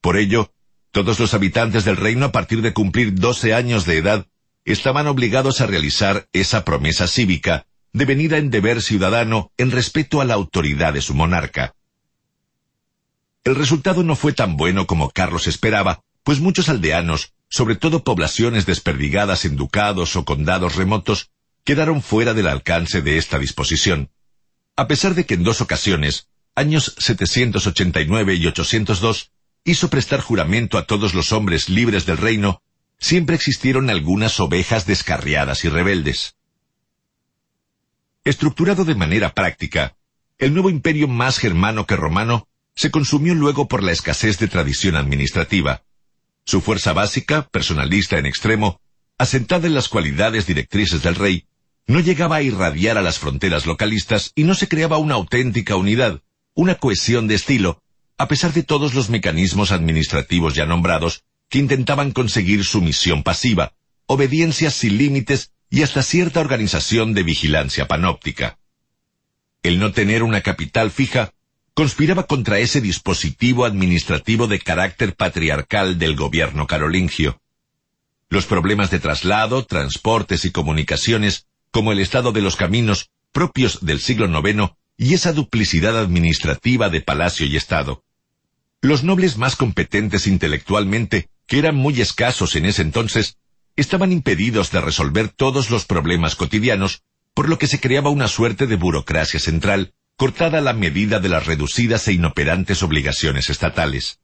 Por 0.00 0.16
ello, 0.16 0.52
todos 0.90 1.18
los 1.18 1.34
habitantes 1.34 1.84
del 1.84 1.96
reino 1.96 2.26
a 2.26 2.32
partir 2.32 2.62
de 2.62 2.72
cumplir 2.72 3.14
doce 3.14 3.54
años 3.54 3.86
de 3.86 3.98
edad 3.98 4.26
estaban 4.64 5.06
obligados 5.06 5.60
a 5.60 5.66
realizar 5.66 6.28
esa 6.32 6.64
promesa 6.64 7.06
cívica, 7.06 7.66
devenida 7.94 8.36
en 8.36 8.50
deber 8.50 8.82
ciudadano 8.82 9.52
en 9.56 9.70
respeto 9.70 10.20
a 10.20 10.26
la 10.26 10.34
autoridad 10.34 10.92
de 10.92 11.00
su 11.00 11.14
monarca. 11.14 11.74
El 13.44 13.54
resultado 13.54 14.02
no 14.02 14.16
fue 14.16 14.32
tan 14.32 14.56
bueno 14.56 14.86
como 14.86 15.10
Carlos 15.10 15.46
esperaba, 15.46 16.02
pues 16.22 16.40
muchos 16.40 16.68
aldeanos, 16.68 17.32
sobre 17.48 17.76
todo 17.76 18.04
poblaciones 18.04 18.66
desperdigadas 18.66 19.44
en 19.44 19.56
ducados 19.56 20.16
o 20.16 20.24
condados 20.24 20.74
remotos, 20.76 21.30
quedaron 21.62 22.02
fuera 22.02 22.34
del 22.34 22.48
alcance 22.48 23.00
de 23.00 23.16
esta 23.16 23.38
disposición. 23.38 24.10
A 24.76 24.88
pesar 24.88 25.14
de 25.14 25.24
que 25.24 25.34
en 25.34 25.44
dos 25.44 25.60
ocasiones, 25.60 26.28
años 26.54 26.94
789 26.98 28.34
y 28.34 28.46
802, 28.46 29.30
hizo 29.64 29.88
prestar 29.88 30.20
juramento 30.20 30.78
a 30.78 30.86
todos 30.86 31.14
los 31.14 31.32
hombres 31.32 31.68
libres 31.68 32.06
del 32.06 32.18
reino 32.18 32.60
siempre 32.98 33.36
existieron 33.36 33.90
algunas 33.90 34.40
ovejas 34.40 34.86
descarriadas 34.86 35.64
y 35.64 35.68
rebeldes. 35.68 36.36
Estructurado 38.24 38.86
de 38.86 38.94
manera 38.94 39.34
práctica, 39.34 39.96
el 40.38 40.54
nuevo 40.54 40.70
imperio 40.70 41.08
más 41.08 41.38
germano 41.38 41.86
que 41.86 41.94
romano 41.94 42.48
se 42.74 42.90
consumió 42.90 43.34
luego 43.34 43.68
por 43.68 43.82
la 43.82 43.92
escasez 43.92 44.38
de 44.38 44.48
tradición 44.48 44.96
administrativa. 44.96 45.82
Su 46.46 46.62
fuerza 46.62 46.94
básica, 46.94 47.46
personalista 47.48 48.18
en 48.18 48.24
extremo, 48.24 48.80
asentada 49.18 49.66
en 49.66 49.74
las 49.74 49.90
cualidades 49.90 50.46
directrices 50.46 51.02
del 51.02 51.16
rey, 51.16 51.44
no 51.86 52.00
llegaba 52.00 52.36
a 52.36 52.42
irradiar 52.42 52.96
a 52.96 53.02
las 53.02 53.18
fronteras 53.18 53.66
localistas 53.66 54.32
y 54.34 54.44
no 54.44 54.54
se 54.54 54.68
creaba 54.68 54.96
una 54.96 55.16
auténtica 55.16 55.76
unidad, 55.76 56.22
una 56.54 56.76
cohesión 56.76 57.28
de 57.28 57.34
estilo, 57.34 57.82
a 58.16 58.26
pesar 58.26 58.54
de 58.54 58.62
todos 58.62 58.94
los 58.94 59.10
mecanismos 59.10 59.70
administrativos 59.70 60.54
ya 60.54 60.64
nombrados 60.64 61.24
que 61.50 61.58
intentaban 61.58 62.10
conseguir 62.10 62.64
sumisión 62.64 63.22
pasiva, 63.22 63.74
obediencia 64.06 64.70
sin 64.70 64.96
límites 64.96 65.52
y 65.74 65.82
hasta 65.82 66.04
cierta 66.04 66.38
organización 66.38 67.14
de 67.14 67.24
vigilancia 67.24 67.88
panóptica. 67.88 68.58
El 69.60 69.80
no 69.80 69.90
tener 69.90 70.22
una 70.22 70.40
capital 70.40 70.92
fija 70.92 71.32
conspiraba 71.74 72.28
contra 72.28 72.60
ese 72.60 72.80
dispositivo 72.80 73.64
administrativo 73.64 74.46
de 74.46 74.60
carácter 74.60 75.16
patriarcal 75.16 75.98
del 75.98 76.14
gobierno 76.14 76.68
carolingio. 76.68 77.40
Los 78.28 78.46
problemas 78.46 78.92
de 78.92 79.00
traslado, 79.00 79.64
transportes 79.64 80.44
y 80.44 80.52
comunicaciones, 80.52 81.48
como 81.72 81.90
el 81.90 81.98
estado 81.98 82.30
de 82.30 82.42
los 82.42 82.54
caminos 82.54 83.10
propios 83.32 83.84
del 83.84 83.98
siglo 83.98 84.28
IX 84.28 84.74
y 84.96 85.14
esa 85.14 85.32
duplicidad 85.32 85.98
administrativa 85.98 86.88
de 86.88 87.00
palacio 87.00 87.46
y 87.46 87.56
estado. 87.56 88.04
Los 88.80 89.02
nobles 89.02 89.38
más 89.38 89.56
competentes 89.56 90.28
intelectualmente 90.28 91.30
que 91.48 91.58
eran 91.58 91.74
muy 91.74 92.00
escasos 92.00 92.54
en 92.54 92.64
ese 92.66 92.82
entonces, 92.82 93.38
estaban 93.76 94.12
impedidos 94.12 94.70
de 94.70 94.80
resolver 94.80 95.28
todos 95.28 95.70
los 95.70 95.84
problemas 95.84 96.36
cotidianos, 96.36 97.02
por 97.34 97.48
lo 97.48 97.58
que 97.58 97.66
se 97.66 97.80
creaba 97.80 98.10
una 98.10 98.28
suerte 98.28 98.66
de 98.66 98.76
burocracia 98.76 99.40
central, 99.40 99.94
cortada 100.16 100.58
a 100.58 100.62
la 100.62 100.72
medida 100.72 101.18
de 101.18 101.28
las 101.28 101.46
reducidas 101.46 102.06
e 102.06 102.12
inoperantes 102.12 102.82
obligaciones 102.82 103.50
estatales. 103.50 104.20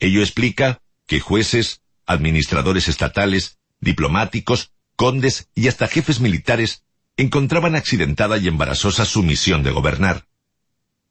Ello 0.00 0.20
explica 0.20 0.82
que 1.06 1.20
jueces, 1.20 1.82
administradores 2.06 2.88
estatales, 2.88 3.58
diplomáticos, 3.80 4.72
condes 4.96 5.48
y 5.54 5.68
hasta 5.68 5.88
jefes 5.88 6.20
militares 6.20 6.84
encontraban 7.16 7.76
accidentada 7.76 8.38
y 8.38 8.48
embarazosa 8.48 9.04
su 9.04 9.22
misión 9.22 9.62
de 9.62 9.70
gobernar. 9.70 10.26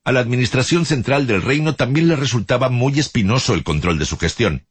A 0.03 0.11
la 0.11 0.19
administración 0.21 0.85
central 0.85 1.27
del 1.27 1.41
reino 1.41 1.75
también 1.75 2.07
le 2.07 2.15
resultaba 2.15 2.69
muy 2.69 2.99
espinoso 2.99 3.53
el 3.53 3.63
control 3.63 3.99
de 3.99 4.05
su 4.05 4.17
gestión. 4.17 4.65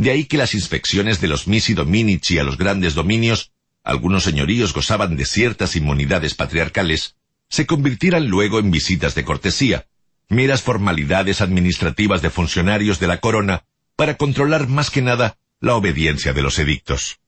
De 0.00 0.10
ahí 0.10 0.24
que 0.24 0.38
las 0.38 0.54
inspecciones 0.54 1.20
de 1.20 1.28
los 1.28 1.46
misi 1.46 1.74
dominici 1.74 2.38
a 2.38 2.42
los 2.42 2.56
grandes 2.56 2.94
dominios, 2.94 3.52
algunos 3.84 4.24
señoríos 4.24 4.72
gozaban 4.72 5.14
de 5.14 5.26
ciertas 5.26 5.76
inmunidades 5.76 6.34
patriarcales, 6.34 7.16
se 7.50 7.66
convirtieran 7.66 8.26
luego 8.28 8.60
en 8.60 8.70
visitas 8.70 9.14
de 9.14 9.26
cortesía, 9.26 9.88
meras 10.30 10.62
formalidades 10.62 11.42
administrativas 11.42 12.22
de 12.22 12.30
funcionarios 12.30 12.98
de 12.98 13.08
la 13.08 13.20
corona, 13.20 13.64
para 13.94 14.16
controlar 14.16 14.68
más 14.68 14.88
que 14.88 15.02
nada 15.02 15.36
la 15.60 15.74
obediencia 15.74 16.32
de 16.32 16.40
los 16.40 16.58
edictos. 16.58 17.20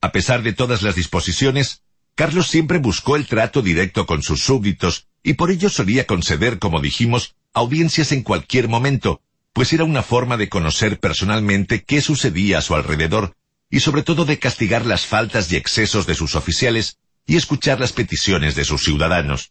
A 0.00 0.10
pesar 0.10 0.42
de 0.42 0.52
todas 0.52 0.82
las 0.82 0.96
disposiciones, 0.96 1.84
Carlos 2.16 2.48
siempre 2.48 2.78
buscó 2.78 3.14
el 3.14 3.28
trato 3.28 3.62
directo 3.62 4.04
con 4.04 4.24
sus 4.24 4.42
súbditos 4.42 5.06
y 5.22 5.34
por 5.34 5.52
ello 5.52 5.68
solía 5.68 6.08
conceder, 6.08 6.58
como 6.58 6.80
dijimos, 6.80 7.36
audiencias 7.52 8.10
en 8.10 8.24
cualquier 8.24 8.66
momento, 8.66 9.22
pues 9.58 9.72
era 9.72 9.82
una 9.82 10.04
forma 10.04 10.36
de 10.36 10.48
conocer 10.48 11.00
personalmente 11.00 11.82
qué 11.82 12.00
sucedía 12.00 12.58
a 12.58 12.62
su 12.62 12.76
alrededor 12.76 13.34
y 13.68 13.80
sobre 13.80 14.04
todo 14.04 14.24
de 14.24 14.38
castigar 14.38 14.86
las 14.86 15.04
faltas 15.04 15.50
y 15.50 15.56
excesos 15.56 16.06
de 16.06 16.14
sus 16.14 16.36
oficiales 16.36 16.98
y 17.26 17.34
escuchar 17.34 17.80
las 17.80 17.92
peticiones 17.92 18.54
de 18.54 18.64
sus 18.64 18.84
ciudadanos. 18.84 19.50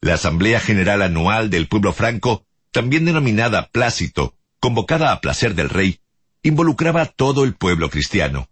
La 0.00 0.14
Asamblea 0.14 0.58
General 0.58 1.02
Anual 1.02 1.50
del 1.50 1.68
Pueblo 1.68 1.92
Franco, 1.92 2.44
también 2.72 3.04
denominada 3.04 3.68
Plácito, 3.68 4.34
convocada 4.58 5.12
a 5.12 5.20
placer 5.20 5.54
del 5.54 5.70
rey, 5.70 6.00
involucraba 6.42 7.02
a 7.02 7.06
todo 7.06 7.44
el 7.44 7.54
pueblo 7.54 7.90
cristiano. 7.90 8.48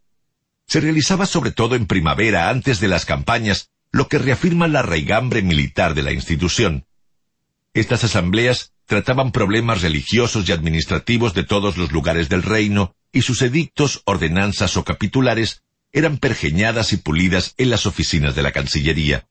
Se 0.68 0.78
realizaba 0.78 1.26
sobre 1.26 1.50
todo 1.50 1.74
en 1.74 1.88
primavera 1.88 2.48
antes 2.48 2.78
de 2.78 2.86
las 2.86 3.06
campañas, 3.06 3.70
lo 3.90 4.06
que 4.06 4.18
reafirma 4.18 4.68
la 4.68 4.82
raigambre 4.82 5.42
militar 5.42 5.94
de 5.94 6.04
la 6.04 6.12
institución. 6.12 6.86
Estas 7.72 8.04
asambleas 8.04 8.73
trataban 8.86 9.32
problemas 9.32 9.82
religiosos 9.82 10.48
y 10.48 10.52
administrativos 10.52 11.34
de 11.34 11.44
todos 11.44 11.76
los 11.76 11.92
lugares 11.92 12.28
del 12.28 12.42
reino, 12.42 12.94
y 13.12 13.22
sus 13.22 13.42
edictos, 13.42 14.02
ordenanzas 14.04 14.76
o 14.76 14.84
capitulares 14.84 15.62
eran 15.92 16.18
pergeñadas 16.18 16.92
y 16.92 16.96
pulidas 16.96 17.54
en 17.56 17.70
las 17.70 17.86
oficinas 17.86 18.34
de 18.34 18.42
la 18.42 18.52
Cancillería. 18.52 19.28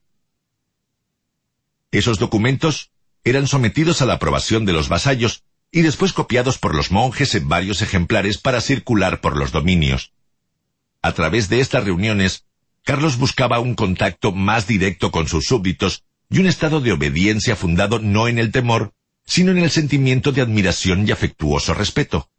Esos 1.92 2.18
documentos 2.18 2.92
eran 3.24 3.48
sometidos 3.48 4.02
a 4.02 4.06
la 4.06 4.14
aprobación 4.14 4.66
de 4.66 4.74
los 4.74 4.90
vasallos 4.90 5.44
y 5.72 5.82
después 5.82 6.14
copiados 6.14 6.58
por 6.58 6.76
los 6.76 6.92
monjes 6.92 7.36
en 7.36 7.48
varios 7.50 7.82
ejemplares 7.82 8.38
para 8.38 8.62
circular 8.62 9.22
por 9.22 9.38
los 9.38 9.52
dominios. 9.52 10.14
A 11.02 11.12
través 11.12 11.50
de 11.50 11.60
estas 11.60 11.84
reuniones, 11.84 12.46
Carlos 12.84 13.18
buscaba 13.18 13.60
un 13.60 13.76
contacto 13.76 14.32
más 14.32 14.68
directo 14.68 15.12
con 15.12 15.28
sus 15.28 15.46
súbditos 15.46 16.04
y 16.30 16.40
un 16.40 16.48
estado 16.48 16.80
de 16.80 16.94
obediencia 16.94 17.56
fundado 17.56 18.00
no 18.00 18.28
en 18.28 18.40
el 18.40 18.52
temor, 18.52 18.94
sino 19.26 19.52
en 19.52 19.58
el 19.60 19.72
sentimiento 19.72 20.32
de 20.32 20.42
admiración 20.42 21.08
y 21.08 21.12
afectuoso 21.12 21.74
respeto. 21.74 22.30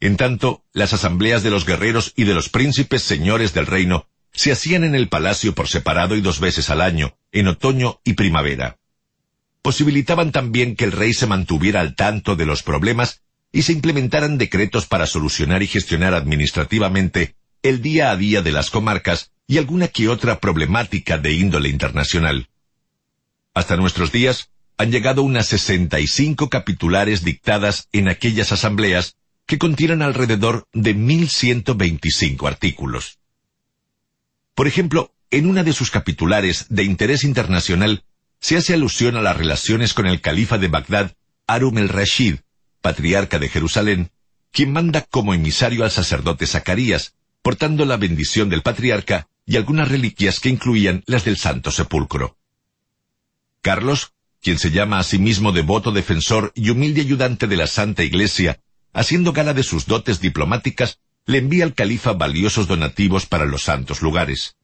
En 0.00 0.16
tanto, 0.16 0.64
las 0.72 0.92
asambleas 0.92 1.42
de 1.42 1.50
los 1.50 1.66
guerreros 1.66 2.12
y 2.16 2.24
de 2.24 2.34
los 2.34 2.48
príncipes 2.48 3.02
señores 3.02 3.54
del 3.54 3.66
reino 3.66 4.06
se 4.32 4.52
hacían 4.52 4.84
en 4.84 4.94
el 4.94 5.08
palacio 5.08 5.54
por 5.54 5.68
separado 5.68 6.16
y 6.16 6.20
dos 6.20 6.40
veces 6.40 6.68
al 6.68 6.80
año, 6.80 7.16
en 7.32 7.48
otoño 7.48 8.00
y 8.04 8.14
primavera. 8.14 8.78
Posibilitaban 9.62 10.32
también 10.32 10.76
que 10.76 10.84
el 10.84 10.92
rey 10.92 11.14
se 11.14 11.26
mantuviera 11.26 11.80
al 11.80 11.94
tanto 11.94 12.36
de 12.36 12.44
los 12.44 12.62
problemas 12.62 13.22
y 13.52 13.62
se 13.62 13.72
implementaran 13.72 14.36
decretos 14.36 14.86
para 14.86 15.06
solucionar 15.06 15.62
y 15.62 15.68
gestionar 15.68 16.12
administrativamente 16.12 17.36
el 17.62 17.80
día 17.80 18.10
a 18.10 18.16
día 18.16 18.42
de 18.42 18.52
las 18.52 18.68
comarcas 18.68 19.30
y 19.46 19.58
alguna 19.58 19.88
que 19.88 20.08
otra 20.08 20.40
problemática 20.40 21.18
de 21.18 21.32
índole 21.32 21.68
internacional. 21.68 22.48
Hasta 23.54 23.76
nuestros 23.76 24.10
días, 24.10 24.50
han 24.76 24.90
llegado 24.90 25.22
unas 25.22 25.46
65 25.46 26.50
capitulares 26.50 27.24
dictadas 27.24 27.88
en 27.92 28.08
aquellas 28.08 28.52
asambleas 28.52 29.16
que 29.46 29.58
contienen 29.58 30.02
alrededor 30.02 30.66
de 30.72 30.94
1125 30.94 32.46
artículos. 32.46 33.18
Por 34.54 34.66
ejemplo, 34.66 35.12
en 35.30 35.46
una 35.46 35.64
de 35.64 35.72
sus 35.72 35.90
capitulares 35.90 36.66
de 36.70 36.84
interés 36.84 37.24
internacional 37.24 38.04
se 38.40 38.56
hace 38.56 38.74
alusión 38.74 39.16
a 39.16 39.22
las 39.22 39.36
relaciones 39.36 39.94
con 39.94 40.06
el 40.06 40.20
califa 40.20 40.58
de 40.58 40.68
Bagdad, 40.68 41.12
Arum 41.46 41.78
el-Rashid, 41.78 42.36
patriarca 42.80 43.38
de 43.38 43.48
Jerusalén, 43.48 44.10
quien 44.50 44.72
manda 44.72 45.02
como 45.02 45.34
emisario 45.34 45.84
al 45.84 45.90
sacerdote 45.90 46.46
Zacarías, 46.46 47.14
portando 47.42 47.84
la 47.84 47.96
bendición 47.96 48.48
del 48.48 48.62
patriarca 48.62 49.28
y 49.46 49.56
algunas 49.56 49.88
reliquias 49.88 50.40
que 50.40 50.48
incluían 50.48 51.02
las 51.06 51.24
del 51.24 51.36
Santo 51.36 51.70
Sepulcro. 51.70 52.38
Carlos 53.60 54.13
quien 54.44 54.58
se 54.58 54.70
llama 54.70 54.98
a 54.98 55.02
sí 55.02 55.18
mismo 55.18 55.52
devoto 55.52 55.90
defensor 55.90 56.52
y 56.54 56.68
humilde 56.68 57.00
ayudante 57.00 57.46
de 57.46 57.56
la 57.56 57.66
Santa 57.66 58.04
Iglesia, 58.04 58.60
haciendo 58.92 59.32
gala 59.32 59.54
de 59.54 59.62
sus 59.62 59.86
dotes 59.86 60.20
diplomáticas, 60.20 61.00
le 61.24 61.38
envía 61.38 61.64
al 61.64 61.72
califa 61.72 62.12
valiosos 62.12 62.68
donativos 62.68 63.24
para 63.24 63.46
los 63.46 63.62
santos 63.62 64.02
lugares. 64.02 64.56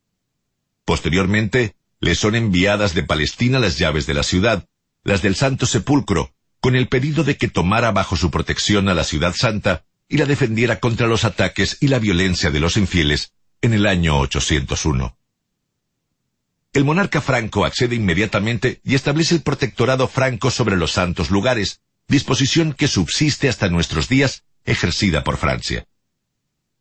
Posteriormente, 0.85 1.77
le 1.99 2.15
son 2.15 2.35
enviadas 2.35 2.93
de 2.93 3.05
Palestina 3.05 3.59
las 3.59 3.79
llaves 3.79 4.07
de 4.07 4.13
la 4.13 4.23
ciudad, 4.23 4.69
las 5.03 5.23
del 5.23 5.35
Santo 5.35 5.65
Sepulcro, 5.65 6.35
con 6.61 6.77
el 6.77 6.87
pedido 6.87 7.25
de 7.25 7.39
que 7.39 7.49
tomara 7.49 7.91
bajo 7.91 8.17
su 8.17 8.31
protección 8.31 8.91
a 8.91 8.95
la 8.95 9.05
ciudad 9.05 9.35
santa 9.35 9.87
y 10.11 10.19
la 10.19 10.27
defendiera 10.27 10.79
contra 10.79 11.07
los 11.07 11.25
ataques 11.25 11.79
y 11.81 11.89
la 11.89 11.99
violencia 11.99 12.51
de 12.51 12.61
los 12.61 12.77
infieles 12.77 13.33
en 13.63 13.73
el 13.73 13.87
año 13.87 14.19
801. 14.19 15.17
El 16.73 16.85
monarca 16.85 17.21
franco 17.21 17.65
accede 17.65 17.97
inmediatamente 17.97 18.81
y 18.85 18.95
establece 18.95 19.35
el 19.35 19.43
protectorado 19.43 20.07
franco 20.07 20.53
sobre 20.53 20.77
los 20.77 20.93
santos 20.93 21.31
lugares, 21.31 21.81
disposición 22.07 22.75
que 22.75 22.87
subsiste 22.87 23.49
hasta 23.49 23.69
nuestros 23.69 24.09
días, 24.09 24.45
ejercida 24.65 25.25
por 25.25 25.37
Francia. 25.37 25.87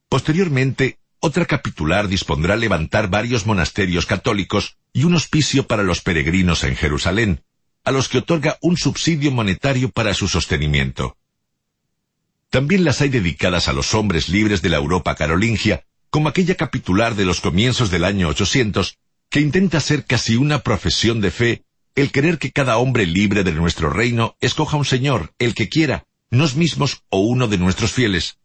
Posteriormente, 0.08 1.00
otra 1.20 1.46
capitular 1.46 2.08
dispondrá 2.08 2.56
levantar 2.56 3.10
varios 3.10 3.48
monasterios 3.48 4.06
católicos 4.06 4.78
y 4.94 5.06
un 5.06 5.16
hospicio 5.16 5.66
para 5.66 5.84
los 5.84 6.02
peregrinos 6.02 6.64
en 6.64 6.76
Jerusalén, 6.76 7.44
a 7.84 7.92
los 7.92 8.10
que 8.10 8.20
otorga 8.20 8.58
un 8.62 8.78
subsidio 8.78 9.32
monetario 9.32 9.90
para 9.90 10.14
su 10.14 10.28
sostenimiento. 10.28 11.18
También 12.52 12.84
las 12.84 13.02
hay 13.02 13.10
dedicadas 13.10 13.68
a 13.68 13.74
los 13.74 13.96
hombres 13.96 14.30
libres 14.30 14.62
de 14.62 14.70
la 14.70 14.78
Europa 14.78 15.16
carolingia, 15.16 15.86
como 16.12 16.30
aquella 16.30 16.56
capitular 16.56 17.16
de 17.16 17.26
los 17.26 17.42
comienzos 17.42 17.92
del 17.92 18.04
año 18.04 18.28
800, 18.30 18.98
que 19.30 19.42
intenta 19.42 19.80
ser 19.80 20.06
casi 20.06 20.36
una 20.36 20.60
profesión 20.60 21.22
de 21.22 21.32
fe 21.32 21.64
el 21.96 22.12
querer 22.12 22.38
que 22.38 22.52
cada 22.52 22.78
hombre 22.78 23.06
libre 23.06 23.44
de 23.44 23.52
nuestro 23.52 23.90
reino 23.90 24.36
escoja 24.40 24.78
un 24.78 24.86
señor, 24.86 25.34
el 25.38 25.54
que 25.54 25.70
quiera, 25.70 26.06
nos 26.32 26.56
mismos 26.56 27.04
o 27.10 27.20
uno 27.20 27.48
de 27.48 27.58
nuestros 27.58 27.92
fieles. 27.92 28.38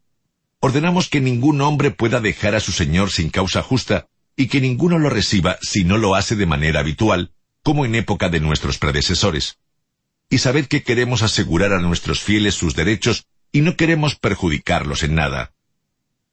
Ordenamos 0.59 1.09
que 1.09 1.21
ningún 1.21 1.61
hombre 1.61 1.91
pueda 1.91 2.19
dejar 2.19 2.55
a 2.55 2.59
su 2.59 2.71
señor 2.71 3.11
sin 3.11 3.29
causa 3.29 3.61
justa, 3.61 4.07
y 4.35 4.47
que 4.47 4.59
ninguno 4.59 4.99
lo 4.99 5.09
reciba 5.09 5.57
si 5.61 5.85
no 5.85 5.97
lo 5.97 6.15
hace 6.15 6.35
de 6.35 6.45
manera 6.45 6.81
habitual, 6.81 7.31
como 7.63 7.85
en 7.85 7.95
época 7.95 8.29
de 8.29 8.41
nuestros 8.41 8.77
predecesores. 8.77 9.57
Y 10.29 10.39
sabed 10.39 10.65
que 10.65 10.83
queremos 10.83 11.21
asegurar 11.21 11.71
a 11.71 11.79
nuestros 11.79 12.21
fieles 12.21 12.55
sus 12.55 12.75
derechos 12.75 13.27
y 13.51 13.61
no 13.61 13.77
queremos 13.77 14.15
perjudicarlos 14.15 15.03
en 15.03 15.15
nada. 15.15 15.53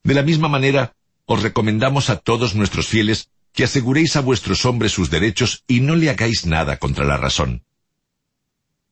De 0.03 0.15
la 0.15 0.23
misma 0.23 0.49
manera, 0.49 0.95
os 1.27 1.43
recomendamos 1.43 2.11
a 2.11 2.17
todos 2.17 2.55
nuestros 2.57 2.89
fieles 2.89 3.31
que 3.53 3.65
aseguréis 3.65 4.17
a 4.17 4.21
vuestros 4.21 4.65
hombres 4.65 4.93
sus 4.93 5.11
derechos 5.11 5.65
y 5.67 5.81
no 5.81 5.97
le 5.97 6.11
hagáis 6.11 6.47
nada 6.47 6.79
contra 6.79 7.05
la 7.05 7.17
razón. 7.17 7.65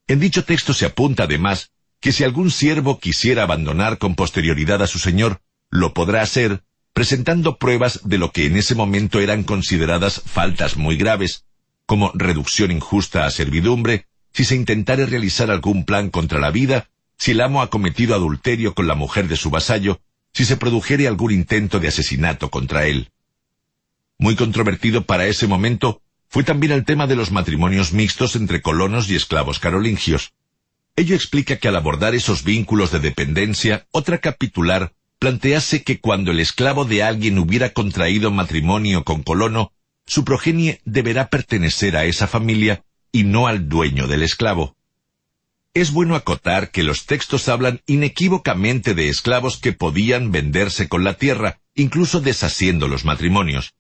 En 0.07 0.21
dicho 0.21 0.45
texto 0.45 0.75
se 0.75 0.87
apunta 0.87 1.25
además 1.25 1.71
que 2.01 2.13
si 2.13 2.25
algún 2.25 2.51
siervo 2.51 2.99
quisiera 2.99 3.43
abandonar 3.43 3.99
con 3.99 4.15
posterioridad 4.15 4.83
a 4.83 4.87
su 4.87 4.99
señor, 4.99 5.41
lo 5.71 5.95
podrá 5.95 6.23
hacer 6.23 6.63
presentando 6.93 7.59
pruebas 7.59 8.01
de 8.05 8.19
lo 8.19 8.33
que 8.33 8.47
en 8.47 8.57
ese 8.57 8.75
momento 8.75 9.21
eran 9.21 9.45
consideradas 9.45 10.21
faltas 10.25 10.77
muy 10.77 10.97
graves, 10.97 11.45
como 11.87 12.11
reducción 12.15 12.71
injusta 12.71 13.27
a 13.27 13.31
servidumbre, 13.31 14.07
si 14.33 14.45
se 14.45 14.57
intentare 14.57 15.07
realizar 15.07 15.51
algún 15.51 15.85
plan 15.85 16.11
contra 16.11 16.41
la 16.41 16.51
vida, 16.51 16.89
si 17.17 17.33
el 17.33 17.41
amo 17.41 17.63
ha 17.63 17.71
cometido 17.71 18.15
adulterio 18.15 18.75
con 18.75 18.87
la 18.87 18.95
mujer 18.95 19.29
de 19.29 19.37
su 19.37 19.51
vasallo, 19.51 20.01
si 20.33 20.45
se 20.45 20.57
produjere 20.57 21.07
algún 21.09 21.33
intento 21.33 21.81
de 21.81 21.89
asesinato 21.89 22.51
contra 22.51 22.87
él. 22.87 23.11
Muy 24.21 24.37
controvertido 24.37 25.07
para 25.07 25.27
ese 25.29 25.47
momento 25.47 26.03
fue 26.29 26.45
también 26.45 26.73
el 26.73 26.85
tema 26.85 27.07
de 27.07 27.17
los 27.17 27.31
matrimonios 27.31 27.95
mixtos 27.95 28.37
entre 28.37 28.61
colonos 28.61 29.09
y 29.09 29.17
esclavos 29.17 29.59
carolingios. 29.59 30.35
Ello 30.95 31.15
explica 31.15 31.57
que 31.57 31.69
al 31.69 31.77
abordar 31.77 32.15
esos 32.15 32.45
vínculos 32.45 32.93
de 32.93 33.01
dependencia, 33.01 33.87
otra 33.93 34.19
capitular 34.19 34.93
plantease 35.19 35.85
que 35.85 36.01
cuando 36.01 36.33
el 36.33 36.41
esclavo 36.41 36.85
de 36.85 37.03
alguien 37.03 37.39
hubiera 37.39 37.71
contraído 37.71 38.31
matrimonio 38.31 39.05
con 39.05 39.23
colono, 39.23 39.73
su 40.05 40.23
progenie 40.23 40.83
deberá 40.85 41.31
pertenecer 41.31 41.97
a 41.97 42.05
esa 42.05 42.27
familia 42.27 42.85
y 43.13 43.25
no 43.25 43.47
al 43.47 43.71
dueño 43.71 44.07
del 44.07 44.23
esclavo. 44.23 44.77
Es 45.73 45.93
bueno 45.93 46.15
acotar 46.15 46.71
que 46.71 46.83
los 46.83 47.07
textos 47.07 47.49
hablan 47.49 47.81
inequívocamente 47.87 48.95
de 48.95 49.09
esclavos 49.09 49.57
que 49.57 49.73
podían 49.73 50.31
venderse 50.31 50.91
con 50.91 51.05
la 51.05 51.15
tierra, 51.15 51.61
incluso 51.75 52.21
deshaciendo 52.21 52.87
los 52.87 53.07
matrimonios. 53.07 53.73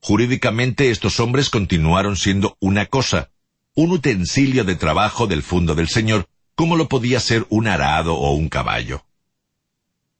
Jurídicamente 0.00 0.90
estos 0.90 1.20
hombres 1.20 1.50
continuaron 1.50 2.16
siendo 2.16 2.56
una 2.60 2.86
cosa, 2.86 3.30
un 3.74 3.92
utensilio 3.92 4.64
de 4.64 4.76
trabajo 4.76 5.26
del 5.26 5.42
fondo 5.42 5.74
del 5.74 5.88
Señor, 5.88 6.28
como 6.54 6.76
lo 6.76 6.88
podía 6.88 7.20
ser 7.20 7.46
un 7.50 7.68
arado 7.68 8.14
o 8.14 8.32
un 8.32 8.48
caballo. 8.48 9.04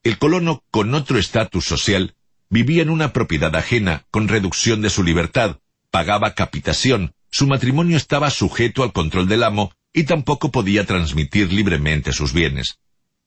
El 0.03 0.19
colono, 0.19 0.63
con 0.71 0.95
otro 0.95 1.19
estatus 1.19 1.65
social, 1.65 2.15
vivía 2.49 2.83
en 2.83 2.91
una 2.91 3.13
propiedad 3.13 3.55
ajena, 3.57 4.07
con 4.11 4.29
reducción 4.29 4.81
de 4.81 4.91
su 4.91 5.03
libertad, 5.03 5.59
pagaba 5.91 6.35
capitación, 6.35 7.15
su 7.31 7.47
matrimonio 7.47 7.97
estaba 7.97 8.31
sujeto 8.31 8.83
al 8.83 8.93
control 8.93 9.29
del 9.29 9.43
amo, 9.43 9.73
y 9.93 10.05
tampoco 10.05 10.51
podía 10.51 10.87
transmitir 10.87 11.53
libremente 11.53 12.13
sus 12.13 12.33
bienes. 12.33 12.79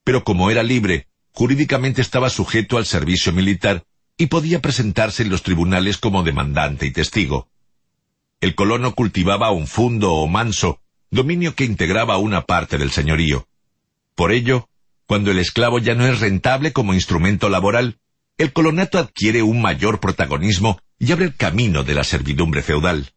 Pero 0.04 0.24
como 0.24 0.50
era 0.50 0.64
libre, 0.64 1.08
jurídicamente 1.32 2.02
estaba 2.02 2.30
sujeto 2.30 2.78
al 2.78 2.86
servicio 2.86 3.34
militar 3.34 3.84
y 4.18 4.28
podía 4.28 4.62
presentarse 4.62 5.24
en 5.24 5.30
los 5.30 5.44
tribunales 5.44 5.98
como 5.98 6.24
demandante 6.24 6.86
y 6.86 6.92
testigo. 6.92 7.50
El 8.40 8.56
colono 8.56 8.96
cultivaba 8.96 9.52
un 9.52 9.68
fundo 9.68 10.14
o 10.14 10.28
manso, 10.28 10.82
dominio 11.10 11.56
que 11.56 11.66
integraba 11.66 12.18
una 12.18 12.46
parte 12.46 12.78
del 12.78 12.92
señorío. 12.92 13.48
Por 14.16 14.32
ello, 14.32 14.70
cuando 15.06 15.32
el 15.32 15.40
esclavo 15.40 15.80
ya 15.80 15.94
no 15.94 16.06
es 16.06 16.20
rentable 16.20 16.72
como 16.72 16.94
instrumento 16.94 17.50
laboral, 17.50 18.00
el 18.38 18.54
colonato 18.54 18.98
adquiere 18.98 19.44
un 19.44 19.62
mayor 19.62 20.00
protagonismo 20.00 20.80
y 20.98 21.12
abre 21.12 21.26
el 21.26 21.36
camino 21.36 21.84
de 21.84 21.94
la 21.94 22.04
servidumbre 22.04 22.64
feudal. 22.64 23.14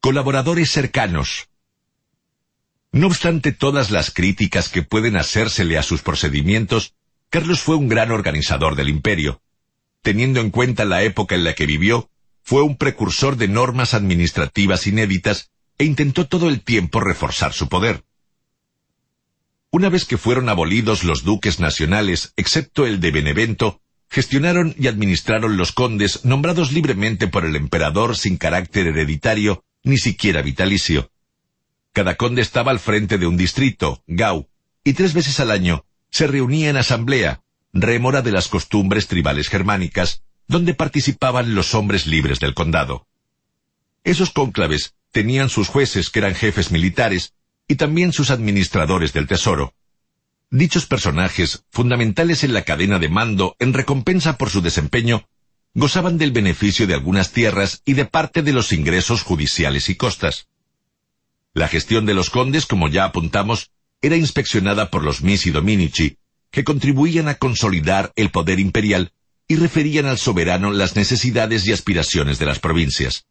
Colaboradores 0.00 0.70
cercanos. 0.70 1.48
No 2.92 3.06
obstante 3.06 3.52
todas 3.52 3.90
las 3.90 4.10
críticas 4.10 4.68
que 4.68 4.82
pueden 4.82 5.16
hacérsele 5.16 5.76
a 5.76 5.82
sus 5.82 6.02
procedimientos, 6.02 6.94
Carlos 7.30 7.60
fue 7.60 7.76
un 7.76 7.88
gran 7.88 8.10
organizador 8.10 8.74
del 8.74 8.88
imperio. 8.88 9.40
Teniendo 10.02 10.40
en 10.40 10.50
cuenta 10.50 10.84
la 10.84 11.04
época 11.04 11.36
en 11.36 11.44
la 11.44 11.54
que 11.54 11.64
vivió, 11.64 12.10
fue 12.42 12.62
un 12.62 12.76
precursor 12.76 13.36
de 13.36 13.46
normas 13.46 13.94
administrativas 13.94 14.88
inéditas 14.88 15.52
e 15.78 15.84
intentó 15.84 16.26
todo 16.26 16.48
el 16.48 16.62
tiempo 16.62 16.98
reforzar 16.98 17.52
su 17.52 17.68
poder. 17.68 18.02
Una 19.70 19.88
vez 19.88 20.06
que 20.06 20.18
fueron 20.18 20.48
abolidos 20.48 21.04
los 21.04 21.22
duques 21.22 21.60
nacionales, 21.60 22.32
excepto 22.36 22.84
el 22.84 22.98
de 22.98 23.12
Benevento, 23.12 23.80
gestionaron 24.08 24.74
y 24.76 24.88
administraron 24.88 25.56
los 25.56 25.70
condes 25.70 26.24
nombrados 26.24 26.72
libremente 26.72 27.28
por 27.28 27.44
el 27.44 27.54
emperador 27.54 28.16
sin 28.16 28.38
carácter 28.38 28.88
hereditario, 28.88 29.62
ni 29.84 29.98
siquiera 29.98 30.42
vitalicio. 30.42 31.12
Cada 31.92 32.16
conde 32.16 32.42
estaba 32.42 32.72
al 32.72 32.80
frente 32.80 33.18
de 33.18 33.28
un 33.28 33.36
distrito, 33.36 34.02
Gau, 34.08 34.48
y 34.82 34.94
tres 34.94 35.14
veces 35.14 35.38
al 35.38 35.52
año 35.52 35.84
se 36.10 36.26
reunía 36.26 36.70
en 36.70 36.76
asamblea, 36.76 37.42
rémora 37.72 38.22
de 38.22 38.32
las 38.32 38.48
costumbres 38.48 39.06
tribales 39.06 39.48
germánicas, 39.48 40.22
donde 40.48 40.74
participaban 40.74 41.54
los 41.54 41.74
hombres 41.74 42.06
libres 42.06 42.40
del 42.40 42.54
condado. 42.54 43.06
Esos 44.02 44.30
cónclaves 44.30 44.94
tenían 45.12 45.48
sus 45.48 45.68
jueces 45.68 46.10
que 46.10 46.18
eran 46.20 46.34
jefes 46.34 46.70
militares 46.70 47.34
y 47.68 47.76
también 47.76 48.12
sus 48.12 48.30
administradores 48.30 49.12
del 49.12 49.26
tesoro. 49.26 49.74
Dichos 50.50 50.86
personajes, 50.86 51.64
fundamentales 51.70 52.42
en 52.42 52.52
la 52.52 52.62
cadena 52.62 52.98
de 52.98 53.08
mando 53.08 53.54
en 53.60 53.72
recompensa 53.72 54.36
por 54.36 54.50
su 54.50 54.60
desempeño, 54.60 55.28
gozaban 55.74 56.18
del 56.18 56.32
beneficio 56.32 56.88
de 56.88 56.94
algunas 56.94 57.30
tierras 57.30 57.82
y 57.84 57.92
de 57.92 58.06
parte 58.06 58.42
de 58.42 58.52
los 58.52 58.72
ingresos 58.72 59.22
judiciales 59.22 59.88
y 59.88 59.94
costas. 59.94 60.48
La 61.54 61.68
gestión 61.68 62.06
de 62.06 62.14
los 62.14 62.30
condes, 62.30 62.66
como 62.66 62.88
ya 62.88 63.04
apuntamos, 63.04 63.70
era 64.02 64.16
inspeccionada 64.16 64.90
por 64.90 65.04
los 65.04 65.22
Misi 65.22 65.50
Dominici, 65.50 66.16
que 66.50 66.64
contribuían 66.64 67.28
a 67.28 67.34
consolidar 67.34 68.12
el 68.16 68.30
poder 68.30 68.58
imperial 68.58 69.12
y 69.46 69.56
referían 69.56 70.06
al 70.06 70.18
soberano 70.18 70.72
las 70.72 70.96
necesidades 70.96 71.66
y 71.66 71.72
aspiraciones 71.72 72.38
de 72.38 72.46
las 72.46 72.58
provincias. 72.58 73.26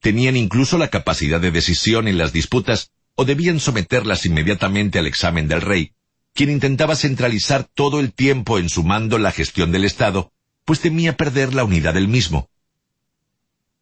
Tenían 0.00 0.36
incluso 0.36 0.78
la 0.78 0.88
capacidad 0.88 1.40
de 1.40 1.50
decisión 1.50 2.08
en 2.08 2.18
las 2.18 2.32
disputas 2.32 2.90
o 3.14 3.24
debían 3.24 3.60
someterlas 3.60 4.26
inmediatamente 4.26 4.98
al 4.98 5.06
examen 5.06 5.48
del 5.48 5.60
rey, 5.60 5.92
quien 6.34 6.50
intentaba 6.50 6.96
centralizar 6.96 7.64
todo 7.74 8.00
el 8.00 8.12
tiempo 8.12 8.58
en 8.58 8.68
su 8.68 8.84
mando 8.84 9.18
la 9.18 9.32
gestión 9.32 9.70
del 9.72 9.84
Estado, 9.84 10.32
pues 10.64 10.80
temía 10.80 11.16
perder 11.16 11.54
la 11.54 11.64
unidad 11.64 11.94
del 11.94 12.08
mismo. 12.08 12.48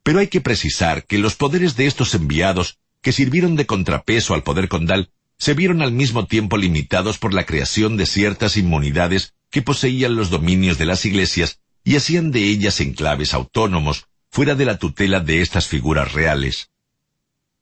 Pero 0.02 0.18
hay 0.18 0.28
que 0.28 0.40
precisar 0.40 1.04
que 1.04 1.18
los 1.18 1.36
poderes 1.36 1.76
de 1.76 1.86
estos 1.86 2.14
enviados, 2.14 2.78
que 3.02 3.12
sirvieron 3.12 3.56
de 3.56 3.66
contrapeso 3.66 4.34
al 4.34 4.42
poder 4.42 4.68
condal, 4.68 5.10
se 5.40 5.54
vieron 5.54 5.80
al 5.80 5.90
mismo 5.90 6.26
tiempo 6.26 6.58
limitados 6.58 7.16
por 7.16 7.32
la 7.32 7.46
creación 7.46 7.96
de 7.96 8.04
ciertas 8.04 8.58
inmunidades 8.58 9.32
que 9.50 9.62
poseían 9.62 10.14
los 10.14 10.28
dominios 10.28 10.76
de 10.76 10.84
las 10.84 11.06
iglesias 11.06 11.60
y 11.82 11.96
hacían 11.96 12.30
de 12.30 12.44
ellas 12.44 12.78
enclaves 12.80 13.32
autónomos, 13.32 14.04
fuera 14.30 14.54
de 14.54 14.66
la 14.66 14.76
tutela 14.76 15.20
de 15.20 15.40
estas 15.40 15.66
figuras 15.66 16.12
reales. 16.12 16.68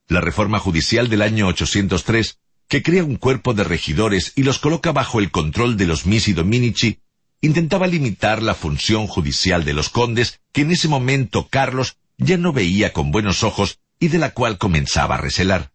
La 0.08 0.20
reforma 0.20 0.58
judicial 0.58 1.08
del 1.08 1.22
año 1.22 1.46
803, 1.46 2.40
que 2.66 2.82
crea 2.82 3.04
un 3.04 3.14
cuerpo 3.14 3.54
de 3.54 3.62
regidores 3.62 4.32
y 4.34 4.42
los 4.42 4.58
coloca 4.58 4.90
bajo 4.90 5.20
el 5.20 5.30
control 5.30 5.76
de 5.76 5.86
los 5.86 6.04
Misi 6.04 6.32
Dominici, 6.32 6.98
intentaba 7.40 7.86
limitar 7.86 8.42
la 8.42 8.56
función 8.56 9.06
judicial 9.06 9.64
de 9.64 9.74
los 9.74 9.88
condes 9.88 10.40
que 10.52 10.62
en 10.62 10.72
ese 10.72 10.88
momento 10.88 11.46
Carlos 11.48 11.96
ya 12.16 12.36
no 12.38 12.52
veía 12.52 12.92
con 12.92 13.12
buenos 13.12 13.44
ojos 13.44 13.78
y 14.00 14.08
de 14.08 14.18
la 14.18 14.30
cual 14.30 14.58
comenzaba 14.58 15.14
a 15.14 15.18
recelar. 15.18 15.70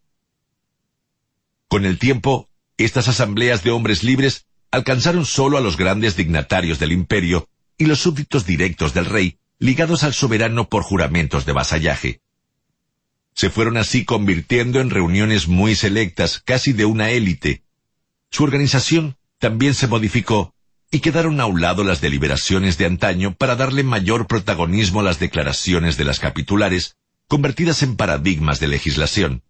Con 1.74 1.86
el 1.86 1.98
tiempo, 1.98 2.52
estas 2.78 3.08
asambleas 3.08 3.64
de 3.64 3.72
hombres 3.72 4.04
libres 4.04 4.46
alcanzaron 4.70 5.26
solo 5.26 5.58
a 5.58 5.60
los 5.60 5.76
grandes 5.76 6.16
dignatarios 6.16 6.78
del 6.78 6.92
imperio 6.92 7.50
y 7.80 7.88
los 7.88 7.98
súbditos 7.98 8.46
directos 8.46 8.94
del 8.94 9.08
rey, 9.08 9.40
ligados 9.58 10.04
al 10.04 10.14
soberano 10.14 10.70
por 10.70 10.84
juramentos 10.84 11.48
de 11.48 11.52
vasallaje. 11.52 12.22
Se 13.34 13.50
fueron 13.50 13.78
así 13.78 14.06
convirtiendo 14.06 14.82
en 14.82 14.92
reuniones 14.92 15.48
muy 15.48 15.74
selectas, 15.74 16.44
casi 16.46 16.74
de 16.74 16.86
una 16.86 17.10
élite. 17.10 17.64
Su 18.30 18.44
organización 18.44 19.18
también 19.40 19.74
se 19.74 19.88
modificó 19.88 20.54
y 20.92 21.00
quedaron 21.00 21.42
a 21.42 21.48
un 21.48 21.60
lado 21.60 21.84
las 21.84 22.02
deliberaciones 22.02 22.78
de 22.78 22.86
antaño 22.86 23.34
para 23.34 23.56
darle 23.56 23.82
mayor 23.82 24.28
protagonismo 24.28 25.00
a 25.00 25.04
las 25.04 25.18
declaraciones 25.18 25.98
de 25.98 26.06
las 26.06 26.20
capitulares, 26.20 26.98
convertidas 27.28 27.82
en 27.82 27.96
paradigmas 27.96 28.60
de 28.60 28.68
legislación. 28.68 29.42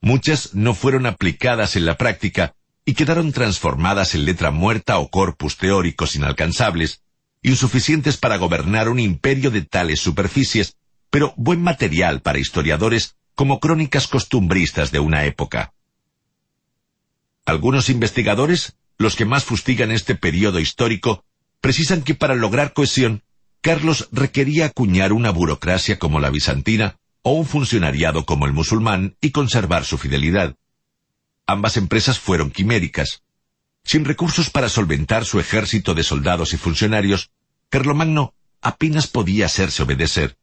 Muchas 0.00 0.54
no 0.54 0.74
fueron 0.74 1.06
aplicadas 1.06 1.76
en 1.76 1.86
la 1.86 1.96
práctica 1.96 2.54
y 2.84 2.94
quedaron 2.94 3.32
transformadas 3.32 4.14
en 4.14 4.24
letra 4.24 4.50
muerta 4.50 4.98
o 4.98 5.08
corpus 5.08 5.56
teóricos 5.56 6.16
inalcanzables, 6.16 7.00
insuficientes 7.42 8.16
para 8.16 8.36
gobernar 8.36 8.88
un 8.88 9.00
imperio 9.00 9.50
de 9.50 9.62
tales 9.62 10.00
superficies, 10.00 10.76
pero 11.10 11.32
buen 11.36 11.62
material 11.62 12.20
para 12.20 12.38
historiadores 12.38 13.16
como 13.34 13.60
crónicas 13.60 14.06
costumbristas 14.06 14.90
de 14.92 15.00
una 15.00 15.24
época. 15.24 15.72
Algunos 17.46 17.90
investigadores, 17.90 18.76
los 18.96 19.16
que 19.16 19.24
más 19.24 19.44
fustigan 19.44 19.90
este 19.90 20.14
periodo 20.14 20.60
histórico, 20.60 21.24
precisan 21.60 22.02
que 22.02 22.14
para 22.14 22.34
lograr 22.34 22.72
cohesión, 22.72 23.22
Carlos 23.60 24.08
requería 24.12 24.66
acuñar 24.66 25.12
una 25.12 25.30
burocracia 25.30 25.98
como 25.98 26.20
la 26.20 26.30
bizantina, 26.30 26.98
o 27.24 27.32
un 27.32 27.46
funcionariado 27.46 28.26
como 28.26 28.44
el 28.44 28.52
musulmán 28.52 29.16
y 29.20 29.30
conservar 29.30 29.86
su 29.86 29.96
fidelidad. 29.96 30.56
Ambas 31.46 31.78
empresas 31.78 32.18
fueron 32.18 32.50
quiméricas. 32.50 33.22
Sin 33.82 34.04
recursos 34.04 34.50
para 34.50 34.68
solventar 34.68 35.24
su 35.24 35.40
ejército 35.40 35.94
de 35.94 36.04
soldados 36.04 36.52
y 36.52 36.58
funcionarios, 36.58 37.30
Carlomagno 37.70 38.34
apenas 38.60 39.06
podía 39.06 39.46
hacerse 39.46 39.82
obedecer. 39.82 40.36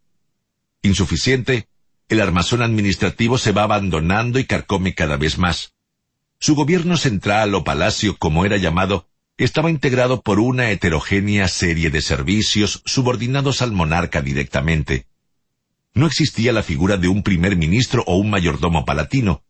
Insuficiente, 0.82 1.68
el 2.10 2.19
armazón 2.19 2.64
administrativo 2.64 3.38
se 3.38 3.51
va 3.51 3.64
abandonando 3.64 4.40
y 4.40 4.45
carcome 4.45 4.95
cada 4.95 5.18
vez 5.18 5.38
más. 5.38 5.74
Su 6.40 6.56
gobierno 6.56 6.98
central 6.98 7.53
o 7.53 7.64
palacio, 7.64 8.18
como 8.18 8.43
era 8.43 8.58
llamado, 8.58 9.08
estaba 9.38 9.69
integrado 9.69 10.22
por 10.22 10.40
una 10.40 10.72
heterogénea 10.72 11.48
serie 11.48 11.92
de 11.92 12.01
servicios 12.01 12.82
subordinados 12.85 13.61
al 13.61 13.72
monarca 13.72 14.24
directamente. 14.24 15.06
No 15.94 16.08
existía 16.08 16.53
la 16.53 16.64
figura 16.64 16.98
de 16.98 17.08
un 17.08 17.24
primer 17.24 17.56
ministro 17.56 18.03
o 18.08 18.18
un 18.18 18.30
mayordomo 18.30 18.86
palatino. 18.86 19.44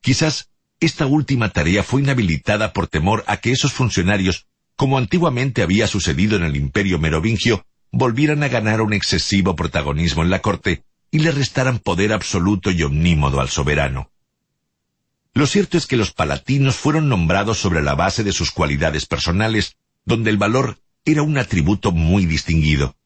Quizás 0.00 0.50
esta 0.78 1.06
última 1.06 1.50
tarea 1.50 1.82
fue 1.82 2.00
inhabilitada 2.00 2.72
por 2.72 2.86
temor 2.86 3.24
a 3.26 3.38
que 3.38 3.52
esos 3.52 3.72
funcionarios, 3.72 4.46
como 4.76 4.98
antiguamente 4.98 5.62
había 5.62 5.86
sucedido 5.86 6.36
en 6.36 6.44
el 6.44 6.56
imperio 6.56 6.98
merovingio, 6.98 7.66
volvieran 7.92 8.42
a 8.42 8.48
ganar 8.48 8.80
un 8.80 8.92
excesivo 8.92 9.56
protagonismo 9.56 10.22
en 10.22 10.30
la 10.30 10.40
corte 10.40 10.84
y 11.10 11.18
le 11.18 11.32
restaran 11.32 11.80
poder 11.80 12.12
absoluto 12.12 12.70
y 12.70 12.82
omnímodo 12.82 13.40
al 13.40 13.48
soberano. 13.48 14.10
Lo 15.34 15.46
cierto 15.46 15.76
es 15.76 15.86
que 15.86 15.96
los 15.96 16.12
palatinos 16.12 16.76
fueron 16.76 17.08
nombrados 17.08 17.58
sobre 17.58 17.82
la 17.82 17.94
base 17.94 18.24
de 18.24 18.32
sus 18.32 18.50
cualidades 18.50 19.06
personales, 19.06 19.76
donde 20.04 20.30
el 20.30 20.38
valor 20.38 20.78
era 21.04 21.22
un 21.22 21.38
atributo 21.38 21.92
muy 21.92 22.26
distinguido. 22.26 22.96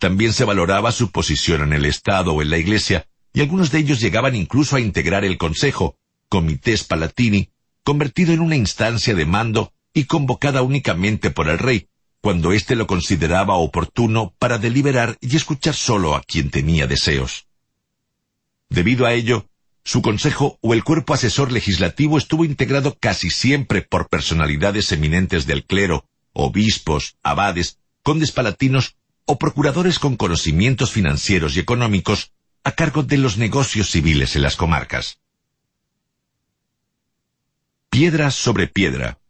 También 0.00 0.32
se 0.32 0.46
valoraba 0.46 0.92
su 0.92 1.10
posición 1.10 1.60
en 1.60 1.74
el 1.74 1.84
Estado 1.84 2.32
o 2.32 2.40
en 2.40 2.48
la 2.48 2.56
Iglesia, 2.56 3.06
y 3.34 3.42
algunos 3.42 3.70
de 3.70 3.80
ellos 3.80 4.00
llegaban 4.00 4.34
incluso 4.34 4.76
a 4.76 4.80
integrar 4.80 5.26
el 5.26 5.36
Consejo, 5.36 5.98
Comités 6.30 6.84
Palatini, 6.84 7.50
convertido 7.84 8.32
en 8.32 8.40
una 8.40 8.56
instancia 8.56 9.14
de 9.14 9.26
mando 9.26 9.74
y 9.92 10.04
convocada 10.04 10.62
únicamente 10.62 11.30
por 11.30 11.50
el 11.50 11.58
rey, 11.58 11.88
cuando 12.22 12.52
éste 12.52 12.76
lo 12.76 12.86
consideraba 12.86 13.56
oportuno 13.56 14.34
para 14.38 14.56
deliberar 14.56 15.18
y 15.20 15.36
escuchar 15.36 15.74
solo 15.74 16.14
a 16.14 16.22
quien 16.22 16.48
tenía 16.48 16.86
deseos. 16.86 17.46
Debido 18.70 19.04
a 19.04 19.12
ello, 19.12 19.50
su 19.84 20.00
consejo 20.00 20.58
o 20.62 20.72
el 20.72 20.82
cuerpo 20.82 21.12
asesor 21.12 21.52
legislativo 21.52 22.16
estuvo 22.16 22.46
integrado 22.46 22.96
casi 22.98 23.28
siempre 23.28 23.82
por 23.82 24.08
personalidades 24.08 24.92
eminentes 24.92 25.44
del 25.44 25.66
clero, 25.66 26.06
obispos, 26.32 27.18
abades, 27.22 27.80
condes 28.02 28.32
palatinos 28.32 28.96
o 29.30 29.38
procuradores 29.38 30.00
con 30.00 30.16
conocimientos 30.16 30.90
financieros 30.90 31.56
y 31.56 31.60
económicos, 31.60 32.32
a 32.64 32.72
cargo 32.72 33.04
de 33.04 33.16
los 33.16 33.36
negocios 33.36 33.88
civiles 33.88 34.34
en 34.34 34.42
las 34.42 34.56
comarcas. 34.56 35.20
Piedra 37.90 38.32
sobre 38.32 38.66
piedra. 38.66 39.20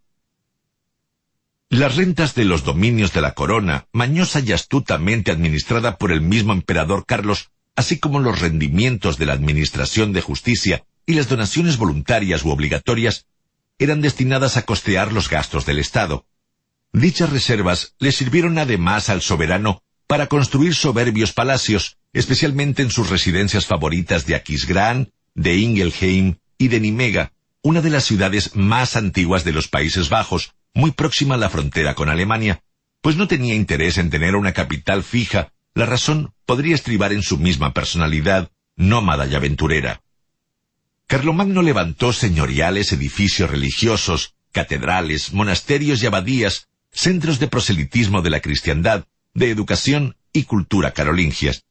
Las 1.68 1.96
rentas 1.96 2.34
de 2.34 2.46
los 2.46 2.64
dominios 2.64 3.12
de 3.12 3.20
la 3.20 3.34
corona, 3.34 3.88
mañosa 3.92 4.40
y 4.40 4.52
astutamente 4.52 5.32
administrada 5.32 5.98
por 5.98 6.12
el 6.12 6.22
mismo 6.22 6.54
emperador 6.54 7.04
Carlos, 7.04 7.50
así 7.76 7.98
como 7.98 8.20
los 8.20 8.40
rendimientos 8.40 9.18
de 9.18 9.26
la 9.26 9.34
Administración 9.34 10.14
de 10.14 10.22
Justicia 10.22 10.86
y 11.04 11.12
las 11.12 11.28
donaciones 11.28 11.76
voluntarias 11.76 12.42
u 12.42 12.48
obligatorias, 12.48 13.26
eran 13.78 14.00
destinadas 14.00 14.56
a 14.56 14.62
costear 14.62 15.12
los 15.12 15.28
gastos 15.28 15.66
del 15.66 15.78
Estado. 15.78 16.24
Dichas 16.90 17.28
reservas 17.28 17.96
le 17.98 18.12
sirvieron 18.12 18.56
además 18.56 19.10
al 19.10 19.20
soberano 19.20 19.82
para 20.10 20.26
construir 20.26 20.74
soberbios 20.74 21.32
palacios, 21.32 21.96
especialmente 22.12 22.82
en 22.82 22.90
sus 22.90 23.10
residencias 23.10 23.64
favoritas 23.64 24.26
de 24.26 24.34
Aquisgrán, 24.34 25.12
de 25.36 25.54
Ingelheim 25.54 26.38
y 26.58 26.66
de 26.66 26.80
Nimega, 26.80 27.30
una 27.62 27.80
de 27.80 27.90
las 27.90 28.06
ciudades 28.06 28.56
más 28.56 28.96
antiguas 28.96 29.44
de 29.44 29.52
los 29.52 29.68
Países 29.68 30.08
Bajos, 30.08 30.50
muy 30.74 30.90
próxima 30.90 31.36
a 31.36 31.38
la 31.38 31.48
frontera 31.48 31.94
con 31.94 32.08
Alemania, 32.08 32.60
pues 33.00 33.14
no 33.14 33.28
tenía 33.28 33.54
interés 33.54 33.98
en 33.98 34.10
tener 34.10 34.34
una 34.34 34.50
capital 34.52 35.04
fija, 35.04 35.52
la 35.74 35.86
razón 35.86 36.34
podría 36.44 36.74
estribar 36.74 37.12
en 37.12 37.22
su 37.22 37.38
misma 37.38 37.72
personalidad, 37.72 38.50
nómada 38.74 39.28
y 39.28 39.36
aventurera. 39.36 40.02
Carlomagno 41.06 41.62
levantó 41.62 42.12
señoriales 42.12 42.92
edificios 42.92 43.48
religiosos, 43.48 44.34
catedrales, 44.50 45.32
monasterios 45.32 46.02
y 46.02 46.06
abadías, 46.06 46.66
centros 46.90 47.38
de 47.38 47.46
proselitismo 47.46 48.22
de 48.22 48.30
la 48.30 48.40
cristiandad, 48.40 49.04
de 49.34 49.50
educación 49.50 50.16
y 50.32 50.44
cultura 50.44 50.92
carolingias. 50.92 51.64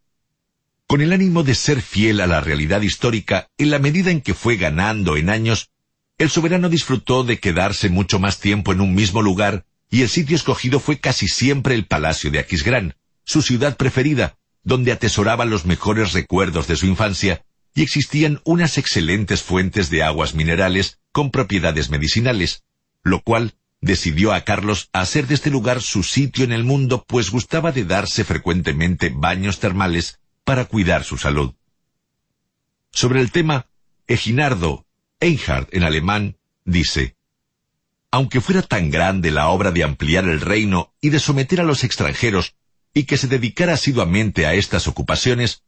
Con 0.88 1.01
el 1.01 1.13
ánimo 1.13 1.43
de 1.43 1.55
ser 1.55 1.81
fiel 1.81 2.19
a 2.19 2.27
la 2.27 2.41
realidad 2.41 2.81
histórica, 2.81 3.49
en 3.57 3.69
la 3.69 3.79
medida 3.79 4.11
en 4.11 4.21
que 4.21 4.33
fue 4.33 4.57
ganando 4.57 5.17
en 5.17 5.29
años, 5.29 5.69
el 6.17 6.29
soberano 6.29 6.67
disfrutó 6.67 7.23
de 7.23 7.39
quedarse 7.39 7.89
mucho 7.89 8.19
más 8.19 8.39
tiempo 8.39 8.71
en 8.71 8.81
un 8.81 8.95
mismo 8.95 9.21
lugar, 9.21 9.65
y 9.89 10.01
el 10.01 10.09
sitio 10.09 10.35
escogido 10.35 10.79
fue 10.79 10.99
casi 10.99 11.27
siempre 11.27 11.75
el 11.75 11.85
Palacio 11.85 12.31
de 12.31 12.39
Aquisgrán, 12.39 12.95
su 13.23 13.41
ciudad 13.41 13.77
preferida, 13.77 14.38
donde 14.63 14.91
atesoraba 14.91 15.45
los 15.45 15.65
mejores 15.65 16.13
recuerdos 16.13 16.67
de 16.67 16.75
su 16.75 16.88
infancia, 16.88 17.45
y 17.75 17.83
existían 17.83 18.41
unas 18.43 18.77
excelentes 18.77 19.41
fuentes 19.41 19.89
de 19.89 20.03
aguas 20.03 20.33
minerales 20.33 20.99
con 21.11 21.31
propiedades 21.31 21.89
medicinales, 21.89 22.63
lo 23.03 23.21
cual 23.21 23.53
decidió 23.82 24.33
a 24.33 24.41
Carlos 24.41 24.90
hacer 24.93 25.27
de 25.27 25.35
este 25.35 25.49
lugar 25.49 25.82
su 25.82 26.03
sitio 26.03 26.43
en 26.43 26.51
el 26.51 26.64
mundo, 26.64 27.06
pues 27.08 27.30
gustaba 27.30 27.72
de 27.72 27.85
darse 27.85 28.24
frecuentemente 28.24 29.11
baños 29.14 29.59
termales 29.59 30.19
para 30.43 30.66
cuidar 30.66 31.03
su 31.03 31.17
salud. 31.17 31.53
Sobre 32.91 33.22
el 33.22 33.32
tema, 33.32 33.67
Eginardo, 34.08 34.85
Einhard 35.19 35.67
en 35.72 35.83
alemán, 35.83 36.38
dice, 36.66 37.16
Aunque 38.11 38.41
fuera 38.41 38.61
tan 38.61 38.90
grande 38.90 39.32
la 39.32 39.49
obra 39.49 39.72
de 39.72 39.83
ampliar 39.83 40.25
el 40.25 40.41
reino 40.41 40.93
y 40.99 41.09
de 41.09 41.19
someter 41.19 41.61
a 41.61 41.66
los 41.66 41.83
extranjeros, 41.83 42.56
y 42.93 43.03
que 43.03 43.17
se 43.17 43.27
dedicara 43.27 43.74
asiduamente 43.74 44.48
a 44.48 44.56
estas 44.56 44.88
ocupaciones, 44.88 45.64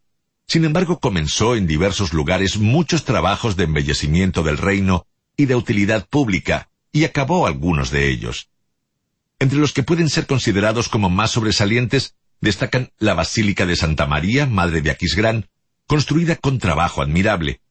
sin 0.48 0.66
embargo 0.66 1.00
comenzó 1.00 1.56
en 1.56 1.68
diversos 1.68 2.14
lugares 2.14 2.58
muchos 2.58 3.06
trabajos 3.06 3.56
de 3.56 3.66
embellecimiento 3.66 4.42
del 4.42 4.58
reino 4.58 5.06
y 5.38 5.46
de 5.46 5.56
utilidad 5.56 6.08
pública, 6.10 6.71
y 6.92 7.06
acabó 7.06 7.48
algunos 7.48 7.92
de 7.92 8.10
ellos. 8.10 8.50
Entre 9.40 9.58
los 9.58 9.74
que 9.74 9.84
pueden 9.84 10.10
ser 10.10 10.28
considerados 10.28 10.90
como 10.90 11.10
más 11.10 11.32
sobresalientes 11.32 12.16
destacan 12.42 12.92
la 13.00 13.14
Basílica 13.14 13.66
de 13.66 13.76
Santa 13.76 14.06
María, 14.06 14.46
Madre 14.46 14.82
de 14.82 14.92
Aquisgrán, 14.92 15.48
construida 15.88 16.36
con 16.36 16.60
trabajo 16.60 17.02
admirable, 17.02 17.62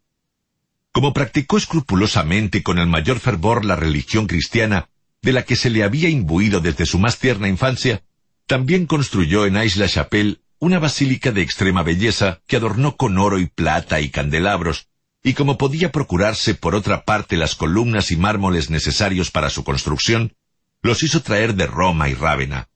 como 0.92 1.12
practicó 1.12 1.56
escrupulosamente 1.56 2.58
y 2.58 2.62
con 2.62 2.78
el 2.78 2.86
mayor 2.86 3.20
fervor 3.20 3.64
la 3.64 3.76
religión 3.76 4.26
cristiana, 4.26 4.88
de 5.22 5.32
la 5.32 5.44
que 5.44 5.56
se 5.56 5.70
le 5.70 5.84
había 5.84 6.08
imbuido 6.08 6.60
desde 6.60 6.86
su 6.86 6.98
más 6.98 7.18
tierna 7.18 7.48
infancia, 7.48 8.02
también 8.46 8.86
construyó 8.86 9.46
en 9.46 9.56
Aix-la-Chapelle 9.56 10.40
una 10.58 10.78
basílica 10.78 11.30
de 11.30 11.42
extrema 11.42 11.82
belleza 11.82 12.40
que 12.46 12.56
adornó 12.56 12.96
con 12.96 13.16
oro 13.18 13.38
y 13.38 13.46
plata 13.46 14.00
y 14.00 14.10
candelabros, 14.10 14.88
y 15.22 15.34
como 15.34 15.58
podía 15.58 15.92
procurarse 15.92 16.54
por 16.54 16.74
otra 16.74 17.04
parte 17.04 17.36
las 17.36 17.54
columnas 17.54 18.10
y 18.10 18.16
mármoles 18.16 18.70
necesarios 18.70 19.30
para 19.30 19.50
su 19.50 19.64
construcción, 19.64 20.34
los 20.82 21.02
hizo 21.02 21.22
traer 21.22 21.54
de 21.54 21.66
Roma 21.66 22.08
y 22.08 22.14
Rávena. 22.14 22.68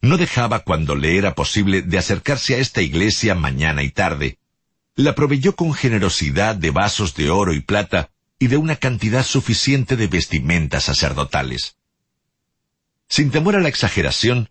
No 0.00 0.16
dejaba 0.16 0.60
cuando 0.60 0.94
le 0.94 1.18
era 1.18 1.34
posible 1.34 1.82
de 1.82 1.98
acercarse 1.98 2.54
a 2.54 2.58
esta 2.58 2.82
iglesia 2.82 3.34
mañana 3.34 3.82
y 3.82 3.90
tarde, 3.90 4.38
la 4.94 5.14
proveyó 5.14 5.56
con 5.56 5.74
generosidad 5.74 6.56
de 6.56 6.70
vasos 6.70 7.14
de 7.14 7.30
oro 7.30 7.52
y 7.52 7.60
plata 7.60 8.10
y 8.38 8.46
de 8.46 8.56
una 8.56 8.76
cantidad 8.76 9.24
suficiente 9.24 9.96
de 9.96 10.06
vestimentas 10.06 10.84
sacerdotales. 10.84 11.76
Sin 13.08 13.30
temor 13.30 13.56
a 13.56 13.60
la 13.60 13.68
exageración, 13.68 14.50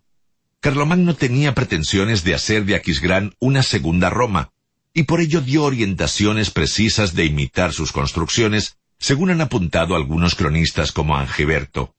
Carlomagno 0.59 1.15
tenía 1.15 1.53
pretensiones 1.53 2.23
de 2.23 2.33
hacer 2.33 2.65
de 2.65 2.75
Aquisgrán 2.75 3.35
una 3.39 3.63
segunda 3.63 4.09
Roma, 4.09 4.51
y 4.97 5.03
por 5.03 5.19
ello 5.19 5.41
dio 5.41 5.65
orientaciones 5.65 6.49
precisas 6.49 7.13
de 7.13 7.25
imitar 7.25 7.73
sus 7.73 7.91
construcciones, 7.91 8.77
según 8.97 9.29
han 9.29 9.41
apuntado 9.41 9.95
algunos 9.95 10.35
cronistas 10.35 10.93
como 10.93 11.17
Angeberto. 11.17 11.93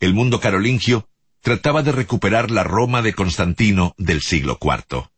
El 0.00 0.12
mundo 0.12 0.38
carolingio 0.38 1.08
trataba 1.40 1.82
de 1.82 1.92
recuperar 1.92 2.50
la 2.50 2.62
Roma 2.62 3.00
de 3.00 3.14
Constantino 3.14 3.94
del 3.96 4.20
siglo 4.20 4.58
IV. 4.60 5.08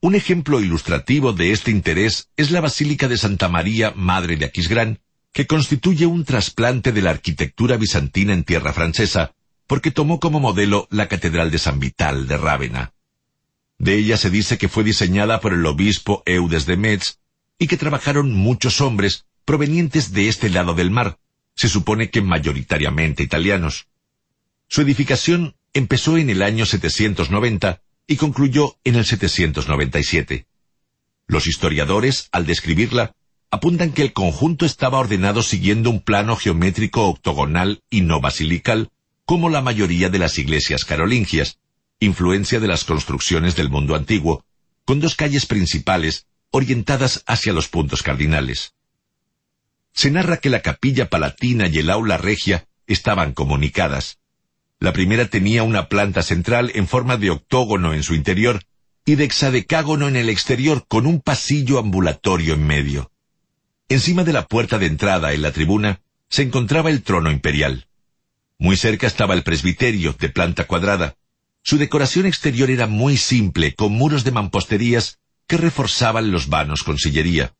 Un 0.00 0.14
ejemplo 0.14 0.60
ilustrativo 0.60 1.32
de 1.32 1.50
este 1.50 1.72
interés 1.72 2.30
es 2.36 2.52
la 2.52 2.60
Basílica 2.60 3.08
de 3.08 3.18
Santa 3.18 3.48
María, 3.48 3.92
Madre 3.96 4.36
de 4.36 4.44
Aquisgrán, 4.44 5.00
que 5.32 5.48
constituye 5.48 6.06
un 6.06 6.24
trasplante 6.24 6.92
de 6.92 7.02
la 7.02 7.10
arquitectura 7.10 7.76
bizantina 7.76 8.32
en 8.32 8.44
tierra 8.44 8.72
francesa, 8.72 9.32
porque 9.66 9.90
tomó 9.90 10.20
como 10.20 10.38
modelo 10.38 10.86
la 10.92 11.08
Catedral 11.08 11.50
de 11.50 11.58
San 11.58 11.80
Vital 11.80 12.28
de 12.28 12.36
Rávena. 12.36 12.92
De 13.78 13.94
ella 13.94 14.16
se 14.16 14.30
dice 14.30 14.58
que 14.58 14.68
fue 14.68 14.84
diseñada 14.84 15.40
por 15.40 15.52
el 15.52 15.64
obispo 15.64 16.22
Eudes 16.26 16.66
de 16.66 16.76
Metz 16.76 17.18
y 17.58 17.68
que 17.68 17.76
trabajaron 17.76 18.32
muchos 18.32 18.80
hombres 18.80 19.26
provenientes 19.44 20.12
de 20.12 20.28
este 20.28 20.50
lado 20.50 20.74
del 20.74 20.90
mar, 20.90 21.18
se 21.54 21.68
supone 21.68 22.10
que 22.10 22.20
mayoritariamente 22.20 23.22
italianos. 23.22 23.86
Su 24.68 24.82
edificación 24.82 25.56
empezó 25.72 26.18
en 26.18 26.28
el 26.28 26.42
año 26.42 26.66
790 26.66 27.80
y 28.06 28.16
concluyó 28.16 28.76
en 28.84 28.96
el 28.96 29.04
797. 29.04 30.46
Los 31.26 31.46
historiadores, 31.46 32.28
al 32.32 32.46
describirla, 32.46 33.14
apuntan 33.50 33.92
que 33.92 34.02
el 34.02 34.12
conjunto 34.12 34.66
estaba 34.66 34.98
ordenado 34.98 35.42
siguiendo 35.42 35.90
un 35.90 36.00
plano 36.00 36.36
geométrico 36.36 37.06
octogonal 37.06 37.82
y 37.90 38.02
no 38.02 38.20
basilical, 38.20 38.90
como 39.24 39.48
la 39.48 39.62
mayoría 39.62 40.08
de 40.08 40.18
las 40.18 40.38
iglesias 40.38 40.84
carolingias, 40.84 41.58
influencia 42.00 42.60
de 42.60 42.68
las 42.68 42.84
construcciones 42.84 43.56
del 43.56 43.70
mundo 43.70 43.94
antiguo, 43.94 44.44
con 44.84 45.00
dos 45.00 45.14
calles 45.14 45.46
principales 45.46 46.26
orientadas 46.50 47.22
hacia 47.26 47.52
los 47.52 47.68
puntos 47.68 48.02
cardinales. 48.02 48.74
Se 49.92 50.10
narra 50.10 50.38
que 50.38 50.50
la 50.50 50.62
capilla 50.62 51.10
palatina 51.10 51.66
y 51.66 51.78
el 51.78 51.90
aula 51.90 52.16
regia 52.16 52.68
estaban 52.86 53.32
comunicadas, 53.32 54.18
la 54.80 54.92
primera 54.92 55.26
tenía 55.26 55.64
una 55.64 55.88
planta 55.88 56.22
central 56.22 56.70
en 56.74 56.86
forma 56.86 57.16
de 57.16 57.30
octógono 57.30 57.94
en 57.94 58.04
su 58.04 58.14
interior 58.14 58.62
y 59.04 59.16
de 59.16 59.24
hexadecágono 59.24 60.06
en 60.06 60.14
el 60.14 60.28
exterior 60.28 60.84
con 60.86 61.06
un 61.06 61.20
pasillo 61.20 61.80
ambulatorio 61.80 62.54
en 62.54 62.64
medio. 62.64 63.10
Encima 63.88 64.22
de 64.22 64.32
la 64.32 64.46
puerta 64.46 64.78
de 64.78 64.86
entrada 64.86 65.32
en 65.32 65.42
la 65.42 65.50
tribuna 65.50 66.00
se 66.28 66.42
encontraba 66.42 66.90
el 66.90 67.02
trono 67.02 67.32
imperial. 67.32 67.88
Muy 68.58 68.76
cerca 68.76 69.08
estaba 69.08 69.34
el 69.34 69.42
presbiterio, 69.42 70.14
de 70.18 70.28
planta 70.28 70.64
cuadrada. 70.66 71.16
Su 71.62 71.78
decoración 71.78 72.26
exterior 72.26 72.70
era 72.70 72.86
muy 72.86 73.16
simple, 73.16 73.74
con 73.74 73.92
muros 73.92 74.24
de 74.24 74.32
mamposterías 74.32 75.18
que 75.46 75.56
reforzaban 75.56 76.30
los 76.30 76.48
vanos 76.48 76.82
con 76.82 76.98
sillería. 76.98 77.54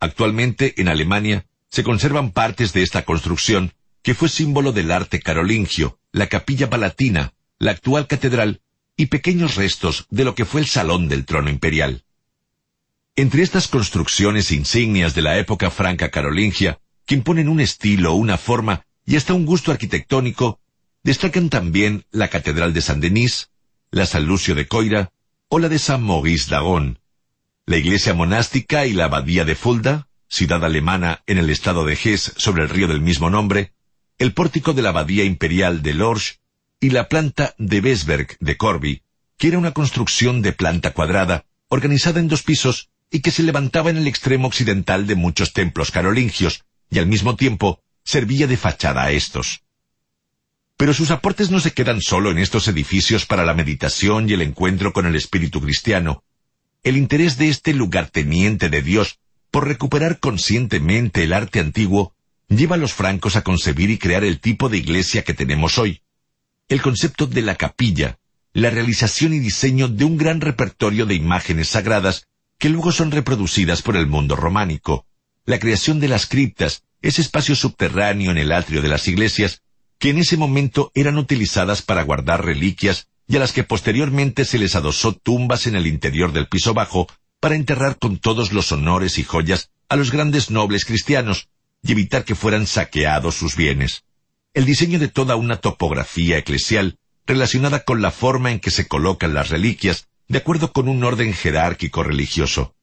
Actualmente, 0.00 0.74
en 0.80 0.88
Alemania, 0.88 1.46
se 1.68 1.82
conservan 1.82 2.32
partes 2.32 2.72
de 2.72 2.82
esta 2.82 3.04
construcción, 3.04 3.72
que 4.02 4.14
fue 4.14 4.28
símbolo 4.28 4.72
del 4.72 4.90
arte 4.90 5.20
carolingio, 5.20 5.98
la 6.12 6.28
capilla 6.28 6.70
palatina, 6.70 7.34
la 7.58 7.72
actual 7.72 8.06
catedral 8.06 8.62
y 8.96 9.06
pequeños 9.06 9.56
restos 9.56 10.06
de 10.10 10.24
lo 10.24 10.34
que 10.34 10.44
fue 10.44 10.60
el 10.60 10.66
salón 10.66 11.08
del 11.08 11.24
trono 11.24 11.50
imperial. 11.50 12.04
Entre 13.16 13.42
estas 13.42 13.68
construcciones 13.68 14.52
insignias 14.52 15.14
de 15.14 15.22
la 15.22 15.38
época 15.38 15.70
franca 15.70 16.10
carolingia, 16.10 16.80
que 17.04 17.14
imponen 17.14 17.48
un 17.48 17.60
estilo, 17.60 18.14
una 18.14 18.38
forma 18.38 18.84
y 19.04 19.16
hasta 19.16 19.34
un 19.34 19.44
gusto 19.46 19.72
arquitectónico, 19.72 20.60
destacan 21.02 21.50
también 21.50 22.04
la 22.10 22.28
Catedral 22.28 22.74
de 22.74 22.82
San 22.82 23.00
Denis, 23.00 23.50
la 23.90 24.06
San 24.06 24.26
Lucio 24.26 24.54
de 24.54 24.66
Coira 24.66 25.12
o 25.48 25.58
la 25.58 25.68
de 25.68 25.78
San 25.78 26.02
Maurice 26.02 26.50
d'Agon, 26.50 26.98
la 27.66 27.76
iglesia 27.76 28.14
monástica 28.14 28.86
y 28.86 28.92
la 28.92 29.06
abadía 29.06 29.44
de 29.44 29.54
Fulda, 29.54 30.08
ciudad 30.28 30.64
alemana 30.64 31.22
en 31.26 31.38
el 31.38 31.50
estado 31.50 31.84
de 31.84 31.94
Hesse 31.94 32.32
sobre 32.36 32.62
el 32.62 32.68
río 32.68 32.88
del 32.88 33.00
mismo 33.00 33.30
nombre, 33.30 33.72
el 34.18 34.32
pórtico 34.32 34.72
de 34.72 34.82
la 34.82 34.90
abadía 34.90 35.24
imperial 35.24 35.82
de 35.82 35.94
Lorsch 35.94 36.40
y 36.80 36.90
la 36.90 37.08
planta 37.08 37.54
de 37.58 37.80
Besberg 37.80 38.36
de 38.40 38.56
Corby, 38.56 39.02
que 39.36 39.48
era 39.48 39.58
una 39.58 39.72
construcción 39.72 40.42
de 40.42 40.52
planta 40.52 40.92
cuadrada, 40.92 41.44
organizada 41.68 42.20
en 42.20 42.28
dos 42.28 42.42
pisos 42.42 42.90
y 43.10 43.20
que 43.20 43.30
se 43.30 43.42
levantaba 43.42 43.90
en 43.90 43.96
el 43.96 44.06
extremo 44.06 44.48
occidental 44.48 45.06
de 45.06 45.14
muchos 45.14 45.52
templos 45.52 45.90
carolingios, 45.90 46.64
y 46.90 46.98
al 46.98 47.06
mismo 47.06 47.36
tiempo 47.36 47.82
servía 48.04 48.46
de 48.46 48.56
fachada 48.56 49.04
a 49.04 49.12
estos. 49.12 49.62
Pero 50.78 50.94
sus 50.94 51.10
aportes 51.10 51.50
no 51.50 51.58
se 51.58 51.72
quedan 51.72 52.00
solo 52.00 52.30
en 52.30 52.38
estos 52.38 52.68
edificios 52.68 53.26
para 53.26 53.44
la 53.44 53.52
meditación 53.52 54.30
y 54.30 54.34
el 54.34 54.42
encuentro 54.42 54.92
con 54.92 55.06
el 55.06 55.16
espíritu 55.16 55.60
cristiano. 55.60 56.22
El 56.84 56.96
interés 56.96 57.36
de 57.36 57.48
este 57.48 57.74
lugarteniente 57.74 58.70
de 58.70 58.80
Dios 58.80 59.18
por 59.50 59.66
recuperar 59.66 60.20
conscientemente 60.20 61.24
el 61.24 61.32
arte 61.32 61.58
antiguo 61.58 62.14
lleva 62.48 62.76
a 62.76 62.78
los 62.78 62.92
francos 62.92 63.34
a 63.34 63.42
concebir 63.42 63.90
y 63.90 63.98
crear 63.98 64.22
el 64.22 64.38
tipo 64.38 64.68
de 64.68 64.78
iglesia 64.78 65.24
que 65.24 65.34
tenemos 65.34 65.78
hoy. 65.78 66.02
El 66.68 66.80
concepto 66.80 67.26
de 67.26 67.42
la 67.42 67.56
capilla, 67.56 68.20
la 68.52 68.70
realización 68.70 69.34
y 69.34 69.40
diseño 69.40 69.88
de 69.88 70.04
un 70.04 70.16
gran 70.16 70.40
repertorio 70.40 71.06
de 71.06 71.16
imágenes 71.16 71.70
sagradas 71.70 72.28
que 72.56 72.68
luego 72.68 72.92
son 72.92 73.10
reproducidas 73.10 73.82
por 73.82 73.96
el 73.96 74.06
mundo 74.06 74.36
románico, 74.36 75.06
la 75.44 75.58
creación 75.58 75.98
de 75.98 76.06
las 76.06 76.26
criptas, 76.26 76.84
ese 77.02 77.20
espacio 77.20 77.56
subterráneo 77.56 78.30
en 78.30 78.38
el 78.38 78.52
atrio 78.52 78.80
de 78.80 78.88
las 78.88 79.08
iglesias, 79.08 79.62
que 79.98 80.10
en 80.10 80.18
ese 80.18 80.36
momento 80.36 80.92
eran 80.94 81.18
utilizadas 81.18 81.82
para 81.82 82.02
guardar 82.02 82.44
reliquias 82.44 83.08
y 83.26 83.36
a 83.36 83.40
las 83.40 83.52
que 83.52 83.64
posteriormente 83.64 84.44
se 84.44 84.58
les 84.58 84.74
adosó 84.74 85.12
tumbas 85.12 85.66
en 85.66 85.76
el 85.76 85.86
interior 85.86 86.32
del 86.32 86.48
piso 86.48 86.72
bajo 86.72 87.08
para 87.40 87.56
enterrar 87.56 87.98
con 87.98 88.18
todos 88.18 88.52
los 88.52 88.72
honores 88.72 89.18
y 89.18 89.24
joyas 89.24 89.70
a 89.88 89.96
los 89.96 90.10
grandes 90.10 90.50
nobles 90.50 90.84
cristianos 90.84 91.48
y 91.82 91.92
evitar 91.92 92.24
que 92.24 92.34
fueran 92.34 92.66
saqueados 92.66 93.34
sus 93.34 93.56
bienes. 93.56 94.04
El 94.54 94.64
diseño 94.64 94.98
de 94.98 95.08
toda 95.08 95.36
una 95.36 95.56
topografía 95.56 96.38
eclesial 96.38 96.98
relacionada 97.26 97.84
con 97.84 98.00
la 98.00 98.10
forma 98.10 98.50
en 98.50 98.60
que 98.60 98.70
se 98.70 98.88
colocan 98.88 99.34
las 99.34 99.50
reliquias 99.50 100.08
de 100.28 100.38
acuerdo 100.38 100.72
con 100.72 100.88
un 100.88 101.04
orden 101.04 101.32
jerárquico 101.32 102.02
religioso. 102.02 102.74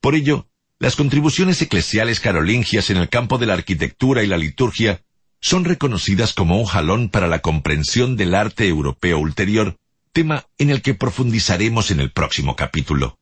Por 0.00 0.14
ello, 0.14 0.48
las 0.78 0.96
contribuciones 0.96 1.60
eclesiales 1.62 2.20
carolingias 2.20 2.90
en 2.90 2.96
el 2.96 3.08
campo 3.08 3.38
de 3.38 3.46
la 3.46 3.54
arquitectura 3.54 4.22
y 4.22 4.26
la 4.26 4.38
liturgia 4.38 5.02
son 5.40 5.64
reconocidas 5.64 6.34
como 6.34 6.58
un 6.58 6.66
jalón 6.66 7.08
para 7.08 7.26
la 7.26 7.40
comprensión 7.40 8.16
del 8.16 8.34
arte 8.34 8.68
europeo 8.68 9.18
ulterior, 9.18 9.76
tema 10.12 10.46
en 10.58 10.70
el 10.70 10.82
que 10.82 10.94
profundizaremos 10.94 11.90
en 11.90 12.00
el 12.00 12.10
próximo 12.10 12.56
capítulo. 12.56 13.18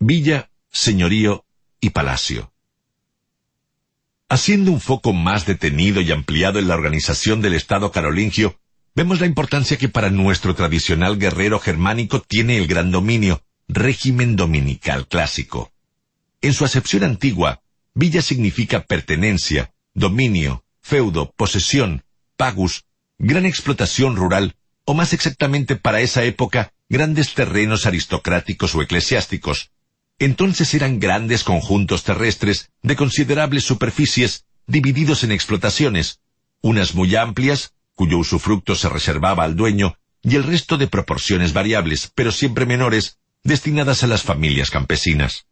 Villa, 0.00 0.50
señorío 0.70 1.44
y 1.80 1.90
palacio. 1.90 2.52
Haciendo 4.28 4.72
un 4.72 4.80
foco 4.80 5.12
más 5.12 5.46
detenido 5.46 6.00
y 6.00 6.12
ampliado 6.12 6.58
en 6.58 6.68
la 6.68 6.74
organización 6.74 7.40
del 7.40 7.54
Estado 7.54 7.92
carolingio, 7.92 8.58
vemos 8.94 9.20
la 9.20 9.26
importancia 9.26 9.78
que 9.78 9.88
para 9.88 10.10
nuestro 10.10 10.54
tradicional 10.54 11.18
guerrero 11.18 11.58
germánico 11.60 12.20
tiene 12.20 12.58
el 12.58 12.66
gran 12.66 12.90
dominio, 12.90 13.42
régimen 13.68 14.36
dominical 14.36 15.06
clásico. 15.06 15.72
En 16.40 16.52
su 16.52 16.64
acepción 16.64 17.04
antigua, 17.04 17.62
villa 17.94 18.22
significa 18.22 18.84
pertenencia, 18.84 19.72
dominio, 19.98 20.64
feudo, 20.80 21.32
posesión, 21.36 22.04
pagus, 22.36 22.84
gran 23.18 23.46
explotación 23.46 24.16
rural, 24.16 24.54
o 24.84 24.94
más 24.94 25.12
exactamente 25.12 25.76
para 25.76 26.00
esa 26.00 26.24
época, 26.24 26.72
grandes 26.88 27.34
terrenos 27.34 27.84
aristocráticos 27.86 28.74
o 28.74 28.82
eclesiásticos. 28.82 29.70
Entonces 30.18 30.72
eran 30.74 30.98
grandes 30.98 31.44
conjuntos 31.44 32.04
terrestres 32.04 32.70
de 32.82 32.96
considerables 32.96 33.64
superficies 33.64 34.46
divididos 34.66 35.24
en 35.24 35.32
explotaciones, 35.32 36.20
unas 36.60 36.94
muy 36.94 37.14
amplias, 37.16 37.74
cuyo 37.94 38.18
usufructo 38.18 38.74
se 38.74 38.88
reservaba 38.88 39.44
al 39.44 39.56
dueño, 39.56 39.96
y 40.22 40.36
el 40.36 40.44
resto 40.44 40.76
de 40.76 40.88
proporciones 40.88 41.52
variables, 41.52 42.10
pero 42.14 42.32
siempre 42.32 42.66
menores, 42.66 43.18
destinadas 43.44 44.02
a 44.02 44.06
las 44.06 44.22
familias 44.22 44.70
campesinas. 44.70 45.46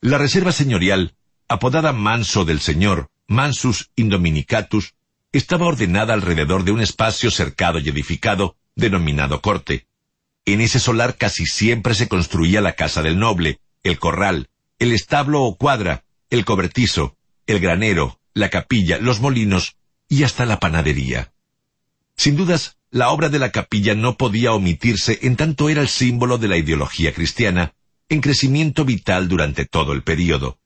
La 0.00 0.18
reserva 0.18 0.52
señorial, 0.52 1.14
apodada 1.48 1.92
Manso 1.92 2.44
del 2.44 2.60
Señor, 2.60 3.10
Mansus 3.26 3.90
Indominicatus, 3.96 4.94
estaba 5.32 5.66
ordenada 5.66 6.14
alrededor 6.14 6.64
de 6.64 6.72
un 6.72 6.80
espacio 6.80 7.30
cercado 7.30 7.78
y 7.78 7.88
edificado, 7.88 8.56
denominado 8.76 9.40
corte. 9.40 9.86
En 10.44 10.60
ese 10.60 10.78
solar 10.78 11.16
casi 11.16 11.46
siempre 11.46 11.94
se 11.94 12.08
construía 12.08 12.60
la 12.60 12.74
casa 12.74 13.02
del 13.02 13.18
noble, 13.18 13.60
el 13.82 13.98
corral, 13.98 14.48
el 14.78 14.92
establo 14.92 15.42
o 15.42 15.56
cuadra, 15.56 16.04
el 16.30 16.44
cobertizo, 16.44 17.16
el 17.46 17.60
granero, 17.60 18.20
la 18.34 18.50
capilla, 18.50 18.98
los 18.98 19.20
molinos 19.20 19.76
y 20.08 20.24
hasta 20.24 20.44
la 20.44 20.58
panadería. 20.58 21.32
Sin 22.16 22.36
dudas, 22.36 22.76
la 22.90 23.10
obra 23.10 23.28
de 23.28 23.38
la 23.38 23.52
capilla 23.52 23.94
no 23.94 24.16
podía 24.16 24.52
omitirse 24.52 25.18
en 25.22 25.36
tanto 25.36 25.68
era 25.68 25.80
el 25.80 25.88
símbolo 25.88 26.38
de 26.38 26.48
la 26.48 26.58
ideología 26.58 27.14
cristiana, 27.14 27.74
en 28.08 28.20
crecimiento 28.20 28.84
vital 28.84 29.28
durante 29.28 29.64
todo 29.64 29.92
el 29.92 30.02
período. 30.02 30.58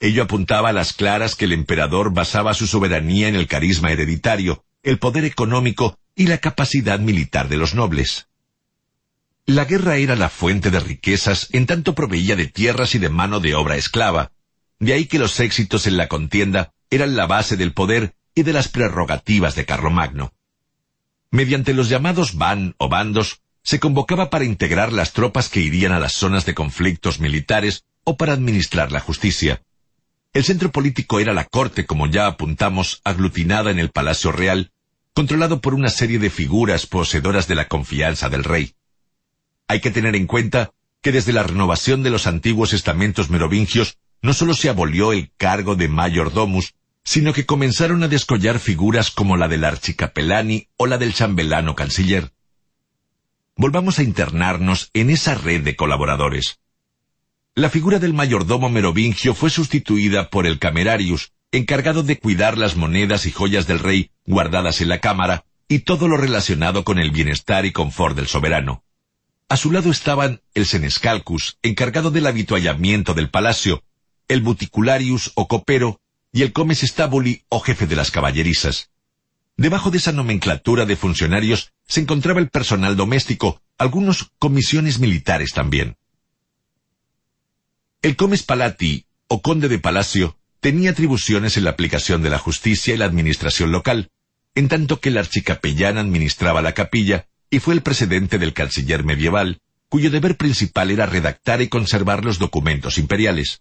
Ello 0.00 0.22
apuntaba 0.22 0.70
a 0.70 0.72
las 0.72 0.94
claras 0.94 1.36
que 1.36 1.44
el 1.44 1.52
emperador 1.52 2.14
basaba 2.14 2.54
su 2.54 2.66
soberanía 2.66 3.28
en 3.28 3.36
el 3.36 3.46
carisma 3.46 3.92
hereditario, 3.92 4.64
el 4.82 4.98
poder 4.98 5.26
económico 5.26 5.98
y 6.16 6.26
la 6.26 6.38
capacidad 6.38 6.98
militar 6.98 7.48
de 7.48 7.58
los 7.58 7.74
nobles. 7.74 8.28
La 9.44 9.66
guerra 9.66 9.96
era 9.96 10.16
la 10.16 10.30
fuente 10.30 10.70
de 10.70 10.80
riquezas 10.80 11.48
en 11.52 11.66
tanto 11.66 11.94
proveía 11.94 12.34
de 12.34 12.46
tierras 12.46 12.94
y 12.94 12.98
de 12.98 13.10
mano 13.10 13.40
de 13.40 13.54
obra 13.54 13.76
esclava, 13.76 14.32
de 14.78 14.94
ahí 14.94 15.04
que 15.04 15.18
los 15.18 15.38
éxitos 15.38 15.86
en 15.86 15.98
la 15.98 16.08
contienda 16.08 16.72
eran 16.88 17.14
la 17.14 17.26
base 17.26 17.58
del 17.58 17.74
poder 17.74 18.14
y 18.34 18.42
de 18.42 18.54
las 18.54 18.68
prerrogativas 18.68 19.54
de 19.54 19.66
Carlomagno. 19.66 20.32
Mediante 21.30 21.74
los 21.74 21.90
llamados 21.90 22.36
ban 22.36 22.74
o 22.78 22.88
bandos, 22.88 23.42
se 23.62 23.78
convocaba 23.78 24.30
para 24.30 24.46
integrar 24.46 24.94
las 24.94 25.12
tropas 25.12 25.50
que 25.50 25.60
irían 25.60 25.92
a 25.92 26.00
las 26.00 26.14
zonas 26.14 26.46
de 26.46 26.54
conflictos 26.54 27.20
militares 27.20 27.84
o 28.04 28.16
para 28.16 28.32
administrar 28.32 28.92
la 28.92 29.00
justicia. 29.00 29.62
El 30.32 30.44
centro 30.44 30.70
político 30.70 31.18
era 31.18 31.32
la 31.32 31.44
corte, 31.44 31.86
como 31.86 32.06
ya 32.06 32.26
apuntamos, 32.26 33.00
aglutinada 33.02 33.72
en 33.72 33.80
el 33.80 33.90
Palacio 33.90 34.30
Real, 34.30 34.70
controlado 35.12 35.60
por 35.60 35.74
una 35.74 35.90
serie 35.90 36.20
de 36.20 36.30
figuras 36.30 36.86
poseedoras 36.86 37.48
de 37.48 37.56
la 37.56 37.66
confianza 37.66 38.28
del 38.28 38.44
rey. 38.44 38.74
Hay 39.66 39.80
que 39.80 39.90
tener 39.90 40.14
en 40.14 40.28
cuenta 40.28 40.70
que 41.02 41.10
desde 41.10 41.32
la 41.32 41.42
renovación 41.42 42.04
de 42.04 42.10
los 42.10 42.28
antiguos 42.28 42.72
estamentos 42.72 43.28
merovingios 43.28 43.98
no 44.22 44.32
solo 44.32 44.54
se 44.54 44.68
abolió 44.68 45.12
el 45.12 45.32
cargo 45.36 45.74
de 45.74 45.88
mayordomus, 45.88 46.74
sino 47.02 47.32
que 47.32 47.46
comenzaron 47.46 48.02
a 48.04 48.08
descollar 48.08 48.60
figuras 48.60 49.10
como 49.10 49.36
la 49.36 49.48
del 49.48 49.64
archicapelani 49.64 50.68
o 50.76 50.86
la 50.86 50.98
del 50.98 51.12
chambelano 51.12 51.74
canciller. 51.74 52.32
Volvamos 53.56 53.98
a 53.98 54.04
internarnos 54.04 54.90
en 54.92 55.10
esa 55.10 55.34
red 55.34 55.62
de 55.62 55.74
colaboradores. 55.74 56.60
La 57.56 57.68
figura 57.68 57.98
del 57.98 58.14
mayordomo 58.14 58.70
merovingio 58.70 59.34
fue 59.34 59.50
sustituida 59.50 60.30
por 60.30 60.46
el 60.46 60.60
camerarius, 60.60 61.32
encargado 61.50 62.04
de 62.04 62.16
cuidar 62.16 62.56
las 62.56 62.76
monedas 62.76 63.26
y 63.26 63.32
joyas 63.32 63.66
del 63.66 63.80
rey 63.80 64.12
guardadas 64.24 64.80
en 64.80 64.88
la 64.88 65.00
cámara 65.00 65.44
y 65.66 65.80
todo 65.80 66.06
lo 66.06 66.16
relacionado 66.16 66.84
con 66.84 67.00
el 67.00 67.10
bienestar 67.10 67.66
y 67.66 67.72
confort 67.72 68.16
del 68.16 68.28
soberano. 68.28 68.84
A 69.48 69.56
su 69.56 69.72
lado 69.72 69.90
estaban 69.90 70.42
el 70.54 70.64
senescalcus, 70.64 71.58
encargado 71.62 72.12
del 72.12 72.28
habituallamiento 72.28 73.14
del 73.14 73.30
palacio, 73.30 73.82
el 74.28 74.42
buticularius 74.42 75.32
o 75.34 75.48
copero, 75.48 76.00
y 76.32 76.42
el 76.42 76.52
comes 76.52 76.82
stabuli 76.82 77.42
o 77.48 77.58
jefe 77.58 77.88
de 77.88 77.96
las 77.96 78.12
caballerizas. 78.12 78.90
Debajo 79.56 79.90
de 79.90 79.98
esa 79.98 80.12
nomenclatura 80.12 80.86
de 80.86 80.94
funcionarios 80.94 81.72
se 81.88 82.00
encontraba 82.00 82.38
el 82.38 82.48
personal 82.48 82.96
doméstico, 82.96 83.60
algunos 83.76 84.30
comisiones 84.38 85.00
militares 85.00 85.52
también. 85.52 85.96
El 88.02 88.16
comes 88.16 88.42
palati, 88.42 89.04
o 89.28 89.42
conde 89.42 89.68
de 89.68 89.78
palacio, 89.78 90.38
tenía 90.60 90.92
atribuciones 90.92 91.58
en 91.58 91.64
la 91.64 91.70
aplicación 91.70 92.22
de 92.22 92.30
la 92.30 92.38
justicia 92.38 92.94
y 92.94 92.96
la 92.96 93.04
administración 93.04 93.72
local, 93.72 94.10
en 94.54 94.68
tanto 94.68 95.00
que 95.00 95.10
el 95.10 95.18
archicapellán 95.18 95.98
administraba 95.98 96.62
la 96.62 96.72
capilla 96.72 97.26
y 97.50 97.58
fue 97.58 97.74
el 97.74 97.82
presidente 97.82 98.38
del 98.38 98.54
canciller 98.54 99.04
medieval, 99.04 99.60
cuyo 99.90 100.10
deber 100.10 100.38
principal 100.38 100.90
era 100.90 101.04
redactar 101.04 101.60
y 101.60 101.68
conservar 101.68 102.24
los 102.24 102.38
documentos 102.38 102.96
imperiales. 102.96 103.60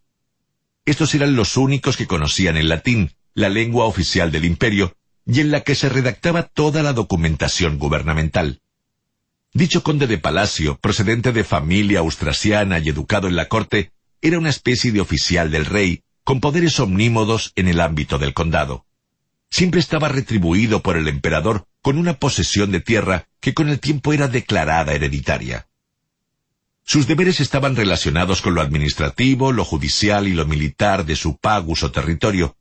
Estos 0.86 1.14
eran 1.16 1.36
los 1.36 1.58
únicos 1.58 1.98
que 1.98 2.08
conocían 2.08 2.56
el 2.56 2.70
latín, 2.70 3.12
la 3.34 3.50
lengua 3.50 3.86
oficial 3.86 4.32
del 4.32 4.46
imperio, 4.46 4.96
y 5.26 5.42
en 5.42 5.52
la 5.52 5.62
que 5.62 5.76
se 5.76 5.90
redactaba 5.90 6.44
toda 6.44 6.82
la 6.82 6.94
documentación 6.94 7.78
gubernamental. 7.78 8.62
Dicho 9.54 9.84
conde 9.84 10.08
de 10.08 10.18
palacio, 10.18 10.78
procedente 10.80 11.34
de 11.34 11.44
familia 11.44 12.00
austrasiana 12.00 12.80
y 12.80 12.88
educado 12.88 13.28
en 13.28 13.36
la 13.36 13.50
corte, 13.50 13.92
era 14.22 14.38
una 14.38 14.50
especie 14.50 14.92
de 14.92 15.02
oficial 15.02 15.52
del 15.52 15.66
rey, 15.66 16.04
con 16.24 16.42
poderes 16.42 16.80
omnímodos 16.80 17.54
en 17.56 17.68
el 17.68 17.80
ámbito 17.80 18.20
del 18.20 18.34
condado. 18.34 18.86
Siempre 19.50 19.80
estaba 19.80 20.10
retribuido 20.10 20.82
por 20.82 20.96
el 20.98 21.08
emperador 21.08 21.68
con 21.82 21.98
una 21.98 22.16
posesión 22.20 22.72
de 22.72 22.82
tierra 22.82 23.28
que 23.40 23.54
con 23.54 23.70
el 23.70 23.80
tiempo 23.80 24.14
era 24.14 24.28
declarada 24.28 24.94
hereditaria. 24.94 25.68
Sus 26.84 27.08
deberes 27.08 27.40
estaban 27.40 27.76
relacionados 27.76 28.42
con 28.42 28.56
lo 28.56 28.62
administrativo, 28.62 29.52
lo 29.52 29.64
judicial 29.64 30.28
y 30.28 30.34
lo 30.34 30.46
militar 30.46 31.06
de 31.06 31.16
su 31.16 31.38
pagus 31.38 31.84
o 31.84 31.92
territorio. 31.92 32.58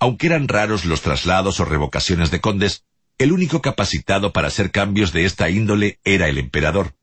Aunque 0.00 0.26
eran 0.26 0.48
raros 0.48 0.84
los 0.84 1.00
traslados 1.00 1.60
o 1.60 1.64
revocaciones 1.64 2.30
de 2.30 2.40
condes, 2.40 2.84
el 3.18 3.32
único 3.32 3.62
capacitado 3.62 4.32
para 4.32 4.48
hacer 4.48 4.70
cambios 4.70 5.12
de 5.12 5.24
esta 5.24 5.50
índole 5.50 5.98
era 6.04 6.28
el 6.28 6.38
emperador. 6.38 6.94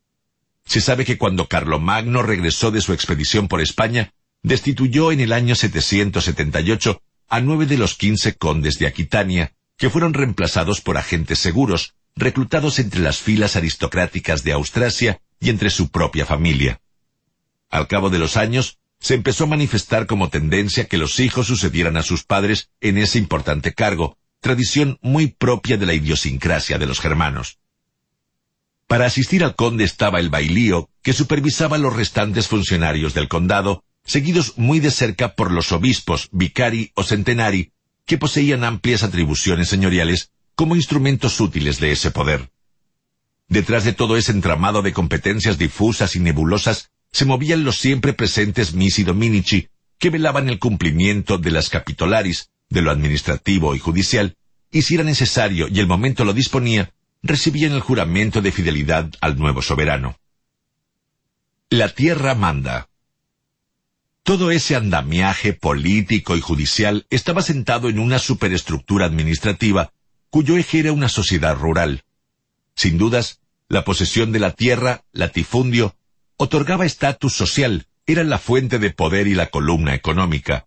Se 0.66 0.80
sabe 0.80 1.04
que 1.04 1.16
cuando 1.16 1.48
Carlomagno 1.48 2.22
regresó 2.22 2.70
de 2.70 2.80
su 2.80 2.92
expedición 2.92 3.48
por 3.48 3.60
España, 3.60 4.12
destituyó 4.42 5.12
en 5.12 5.20
el 5.20 5.32
año 5.32 5.54
778 5.54 7.00
a 7.28 7.40
nueve 7.40 7.66
de 7.66 7.78
los 7.78 7.94
quince 7.94 8.36
condes 8.36 8.78
de 8.78 8.86
Aquitania, 8.86 9.52
que 9.76 9.90
fueron 9.90 10.14
reemplazados 10.14 10.80
por 10.80 10.96
agentes 10.96 11.38
seguros, 11.38 11.94
reclutados 12.14 12.78
entre 12.78 13.00
las 13.00 13.18
filas 13.18 13.56
aristocráticas 13.56 14.42
de 14.42 14.52
Austrasia 14.52 15.20
y 15.40 15.50
entre 15.50 15.70
su 15.70 15.90
propia 15.90 16.26
familia. 16.26 16.80
Al 17.70 17.88
cabo 17.88 18.10
de 18.10 18.18
los 18.18 18.36
años, 18.36 18.78
se 18.98 19.14
empezó 19.14 19.44
a 19.44 19.48
manifestar 19.48 20.06
como 20.06 20.30
tendencia 20.30 20.86
que 20.86 20.98
los 20.98 21.20
hijos 21.20 21.46
sucedieran 21.46 21.96
a 21.96 22.02
sus 22.02 22.24
padres 22.24 22.70
en 22.80 22.98
ese 22.98 23.18
importante 23.18 23.74
cargo, 23.74 24.16
tradición 24.40 24.98
muy 25.02 25.28
propia 25.28 25.76
de 25.76 25.86
la 25.86 25.94
idiosincrasia 25.94 26.78
de 26.78 26.86
los 26.86 27.00
germanos. 27.00 27.58
Para 28.86 29.06
asistir 29.06 29.42
al 29.42 29.56
conde 29.56 29.84
estaba 29.84 30.20
el 30.20 30.30
bailío, 30.30 30.88
que 31.02 31.12
supervisaba 31.12 31.76
los 31.78 31.94
restantes 31.94 32.46
funcionarios 32.46 33.14
del 33.14 33.28
condado, 33.28 33.82
seguidos 34.04 34.54
muy 34.56 34.78
de 34.78 34.92
cerca 34.92 35.34
por 35.34 35.50
los 35.50 35.72
obispos, 35.72 36.28
vicari 36.30 36.92
o 36.94 37.02
centenari, 37.02 37.72
que 38.04 38.18
poseían 38.18 38.62
amplias 38.62 39.02
atribuciones 39.02 39.68
señoriales 39.68 40.30
como 40.54 40.76
instrumentos 40.76 41.40
útiles 41.40 41.80
de 41.80 41.90
ese 41.90 42.12
poder. 42.12 42.50
Detrás 43.48 43.84
de 43.84 43.92
todo 43.92 44.16
ese 44.16 44.32
entramado 44.32 44.82
de 44.82 44.92
competencias 44.92 45.58
difusas 45.58 46.14
y 46.14 46.20
nebulosas 46.20 46.90
se 47.10 47.24
movían 47.24 47.64
los 47.64 47.78
siempre 47.78 48.12
presentes 48.12 48.72
misi 48.72 49.02
dominici, 49.02 49.68
que 49.98 50.10
velaban 50.10 50.48
el 50.48 50.58
cumplimiento 50.58 51.38
de 51.38 51.50
las 51.50 51.70
capitolaris, 51.70 52.50
de 52.68 52.82
lo 52.82 52.90
administrativo 52.90 53.74
y 53.74 53.78
judicial, 53.78 54.36
y 54.70 54.82
si 54.82 54.94
era 54.94 55.04
necesario 55.04 55.68
y 55.68 55.80
el 55.80 55.86
momento 55.86 56.24
lo 56.24 56.32
disponía, 56.32 56.92
recibían 57.26 57.72
el 57.72 57.80
juramento 57.80 58.40
de 58.40 58.52
fidelidad 58.52 59.10
al 59.20 59.38
nuevo 59.38 59.62
soberano. 59.62 60.18
La 61.70 61.88
tierra 61.88 62.34
manda. 62.34 62.88
Todo 64.22 64.50
ese 64.50 64.76
andamiaje 64.76 65.52
político 65.52 66.36
y 66.36 66.40
judicial 66.40 67.06
estaba 67.10 67.42
sentado 67.42 67.88
en 67.88 67.98
una 67.98 68.18
superestructura 68.18 69.06
administrativa 69.06 69.92
cuyo 70.30 70.56
eje 70.58 70.80
era 70.80 70.92
una 70.92 71.08
sociedad 71.08 71.56
rural. 71.56 72.02
Sin 72.74 72.98
dudas, 72.98 73.40
la 73.68 73.84
posesión 73.84 74.32
de 74.32 74.40
la 74.40 74.50
tierra, 74.50 75.04
latifundio, 75.12 75.96
otorgaba 76.36 76.84
estatus 76.84 77.32
social, 77.32 77.86
era 78.06 78.22
la 78.22 78.38
fuente 78.38 78.78
de 78.78 78.90
poder 78.90 79.28
y 79.28 79.34
la 79.34 79.46
columna 79.46 79.94
económica. 79.94 80.66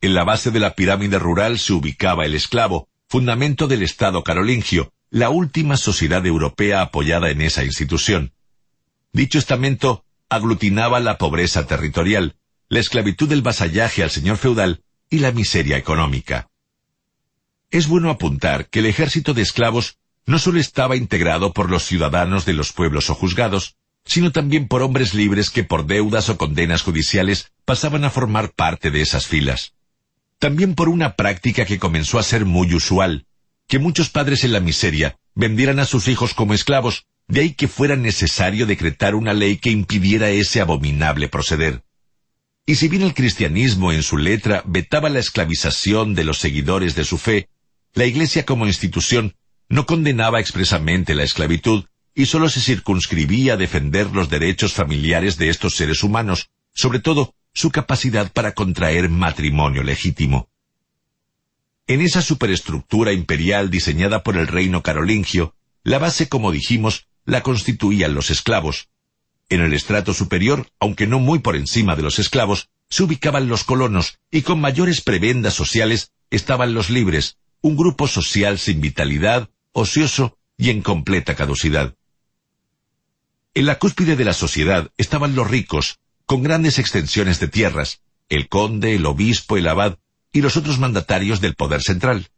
En 0.00 0.14
la 0.14 0.24
base 0.24 0.50
de 0.50 0.60
la 0.60 0.74
pirámide 0.74 1.18
rural 1.18 1.58
se 1.58 1.72
ubicaba 1.74 2.24
el 2.24 2.34
esclavo, 2.34 2.88
fundamento 3.08 3.66
del 3.66 3.82
Estado 3.82 4.24
carolingio, 4.24 4.93
la 5.14 5.30
última 5.30 5.76
sociedad 5.76 6.26
europea 6.26 6.80
apoyada 6.80 7.30
en 7.30 7.40
esa 7.40 7.62
institución. 7.62 8.32
Dicho 9.12 9.38
estamento 9.38 10.04
aglutinaba 10.28 10.98
la 10.98 11.18
pobreza 11.18 11.68
territorial, 11.68 12.34
la 12.68 12.80
esclavitud 12.80 13.28
del 13.28 13.40
vasallaje 13.40 14.02
al 14.02 14.10
señor 14.10 14.38
feudal 14.38 14.82
y 15.08 15.20
la 15.20 15.30
miseria 15.30 15.76
económica. 15.76 16.48
Es 17.70 17.86
bueno 17.86 18.10
apuntar 18.10 18.66
que 18.68 18.80
el 18.80 18.86
ejército 18.86 19.34
de 19.34 19.42
esclavos 19.42 19.98
no 20.26 20.40
solo 20.40 20.58
estaba 20.58 20.96
integrado 20.96 21.52
por 21.52 21.70
los 21.70 21.84
ciudadanos 21.84 22.44
de 22.44 22.54
los 22.54 22.72
pueblos 22.72 23.08
o 23.08 23.14
juzgados, 23.14 23.76
sino 24.04 24.32
también 24.32 24.66
por 24.66 24.82
hombres 24.82 25.14
libres 25.14 25.48
que 25.48 25.62
por 25.62 25.86
deudas 25.86 26.28
o 26.28 26.36
condenas 26.36 26.82
judiciales 26.82 27.52
pasaban 27.64 28.02
a 28.02 28.10
formar 28.10 28.50
parte 28.50 28.90
de 28.90 29.02
esas 29.02 29.28
filas. 29.28 29.74
También 30.40 30.74
por 30.74 30.88
una 30.88 31.14
práctica 31.14 31.64
que 31.66 31.78
comenzó 31.78 32.18
a 32.18 32.24
ser 32.24 32.44
muy 32.44 32.74
usual, 32.74 33.26
que 33.68 33.78
muchos 33.78 34.10
padres 34.10 34.44
en 34.44 34.52
la 34.52 34.60
miseria 34.60 35.16
vendieran 35.34 35.78
a 35.78 35.84
sus 35.84 36.08
hijos 36.08 36.34
como 36.34 36.54
esclavos, 36.54 37.06
de 37.26 37.40
ahí 37.40 37.54
que 37.54 37.68
fuera 37.68 37.96
necesario 37.96 38.66
decretar 38.66 39.14
una 39.14 39.32
ley 39.32 39.56
que 39.56 39.70
impidiera 39.70 40.30
ese 40.30 40.60
abominable 40.60 41.28
proceder. 41.28 41.82
Y 42.66 42.76
si 42.76 42.88
bien 42.88 43.02
el 43.02 43.14
cristianismo 43.14 43.92
en 43.92 44.02
su 44.02 44.16
letra 44.16 44.62
vetaba 44.66 45.08
la 45.08 45.18
esclavización 45.18 46.14
de 46.14 46.24
los 46.24 46.38
seguidores 46.38 46.94
de 46.94 47.04
su 47.04 47.18
fe, 47.18 47.48
la 47.92 48.06
Iglesia 48.06 48.44
como 48.44 48.66
institución 48.66 49.34
no 49.68 49.86
condenaba 49.86 50.40
expresamente 50.40 51.14
la 51.14 51.24
esclavitud, 51.24 51.84
y 52.14 52.26
sólo 52.26 52.48
se 52.48 52.60
circunscribía 52.60 53.54
a 53.54 53.56
defender 53.56 54.10
los 54.12 54.28
derechos 54.28 54.72
familiares 54.72 55.36
de 55.36 55.48
estos 55.48 55.74
seres 55.74 56.02
humanos, 56.02 56.50
sobre 56.72 57.00
todo 57.00 57.34
su 57.52 57.70
capacidad 57.70 58.32
para 58.32 58.52
contraer 58.52 59.08
matrimonio 59.08 59.82
legítimo. 59.82 60.48
En 61.86 62.00
esa 62.00 62.22
superestructura 62.22 63.12
imperial 63.12 63.70
diseñada 63.70 64.22
por 64.22 64.38
el 64.38 64.46
reino 64.46 64.82
carolingio, 64.82 65.54
la 65.82 65.98
base, 65.98 66.30
como 66.30 66.50
dijimos, 66.50 67.08
la 67.26 67.42
constituían 67.42 68.14
los 68.14 68.30
esclavos. 68.30 68.88
En 69.50 69.60
el 69.60 69.74
estrato 69.74 70.14
superior, 70.14 70.66
aunque 70.80 71.06
no 71.06 71.18
muy 71.18 71.40
por 71.40 71.56
encima 71.56 71.94
de 71.94 72.02
los 72.02 72.18
esclavos, 72.18 72.70
se 72.88 73.02
ubicaban 73.02 73.48
los 73.48 73.64
colonos, 73.64 74.18
y 74.30 74.42
con 74.42 74.62
mayores 74.62 75.02
prebendas 75.02 75.52
sociales 75.52 76.12
estaban 76.30 76.72
los 76.72 76.88
libres, 76.88 77.36
un 77.60 77.76
grupo 77.76 78.08
social 78.08 78.58
sin 78.58 78.80
vitalidad, 78.80 79.50
ocioso 79.72 80.38
y 80.56 80.70
en 80.70 80.80
completa 80.80 81.34
caducidad. 81.34 81.94
En 83.52 83.66
la 83.66 83.78
cúspide 83.78 84.16
de 84.16 84.24
la 84.24 84.32
sociedad 84.32 84.90
estaban 84.96 85.34
los 85.34 85.50
ricos, 85.50 85.98
con 86.24 86.42
grandes 86.42 86.78
extensiones 86.78 87.40
de 87.40 87.48
tierras, 87.48 88.00
el 88.30 88.48
conde, 88.48 88.94
el 88.94 89.04
obispo, 89.04 89.58
el 89.58 89.68
abad 89.68 89.98
y 90.34 90.42
los 90.42 90.58
otros 90.58 90.78
mandatarios 90.78 91.40
del 91.40 91.54
poder 91.54 91.80
central. 91.80 92.28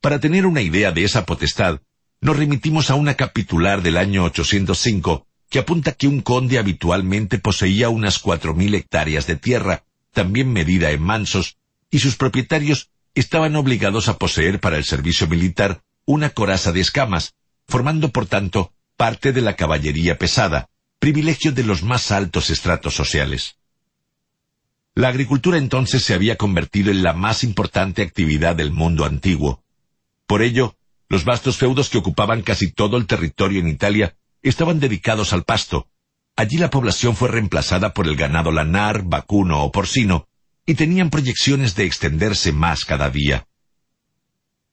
Para 0.00 0.20
tener 0.20 0.44
una 0.44 0.60
idea 0.60 0.92
de 0.92 1.04
esa 1.04 1.24
potestad, 1.24 1.80
nos 2.20 2.36
remitimos 2.36 2.90
a 2.90 2.94
una 2.94 3.14
capitular 3.14 3.82
del 3.82 3.96
año 3.96 4.24
805 4.24 5.26
que 5.48 5.58
apunta 5.58 5.92
que 5.92 6.06
un 6.06 6.20
conde 6.20 6.58
habitualmente 6.58 7.38
poseía 7.38 7.88
unas 7.88 8.18
cuatro 8.18 8.54
mil 8.54 8.74
hectáreas 8.74 9.26
de 9.26 9.36
tierra, 9.36 9.84
también 10.12 10.52
medida 10.52 10.90
en 10.90 11.02
mansos, 11.02 11.56
y 11.90 12.00
sus 12.00 12.16
propietarios 12.16 12.90
estaban 13.14 13.56
obligados 13.56 14.08
a 14.08 14.18
poseer 14.18 14.60
para 14.60 14.76
el 14.76 14.84
servicio 14.84 15.26
militar 15.26 15.82
una 16.04 16.30
coraza 16.30 16.72
de 16.72 16.80
escamas, 16.80 17.34
formando 17.66 18.10
por 18.10 18.26
tanto 18.26 18.72
parte 18.96 19.32
de 19.32 19.40
la 19.40 19.56
caballería 19.56 20.18
pesada, 20.18 20.68
privilegio 20.98 21.52
de 21.52 21.64
los 21.64 21.82
más 21.82 22.10
altos 22.10 22.50
estratos 22.50 22.94
sociales. 22.94 23.56
La 24.96 25.08
agricultura 25.08 25.58
entonces 25.58 26.04
se 26.04 26.14
había 26.14 26.36
convertido 26.36 26.92
en 26.92 27.02
la 27.02 27.14
más 27.14 27.42
importante 27.42 28.02
actividad 28.02 28.54
del 28.54 28.70
mundo 28.70 29.04
antiguo. 29.04 29.64
Por 30.26 30.40
ello, 30.42 30.76
los 31.08 31.24
vastos 31.24 31.56
feudos 31.56 31.90
que 31.90 31.98
ocupaban 31.98 32.42
casi 32.42 32.70
todo 32.70 32.96
el 32.96 33.06
territorio 33.06 33.58
en 33.58 33.68
Italia 33.68 34.16
estaban 34.42 34.78
dedicados 34.78 35.32
al 35.32 35.42
pasto. 35.42 35.88
Allí 36.36 36.58
la 36.58 36.70
población 36.70 37.16
fue 37.16 37.28
reemplazada 37.28 37.92
por 37.92 38.06
el 38.06 38.14
ganado 38.14 38.52
lanar, 38.52 39.02
vacuno 39.02 39.64
o 39.64 39.72
porcino, 39.72 40.28
y 40.64 40.74
tenían 40.74 41.10
proyecciones 41.10 41.74
de 41.74 41.86
extenderse 41.86 42.52
más 42.52 42.84
cada 42.84 43.10
día. 43.10 43.48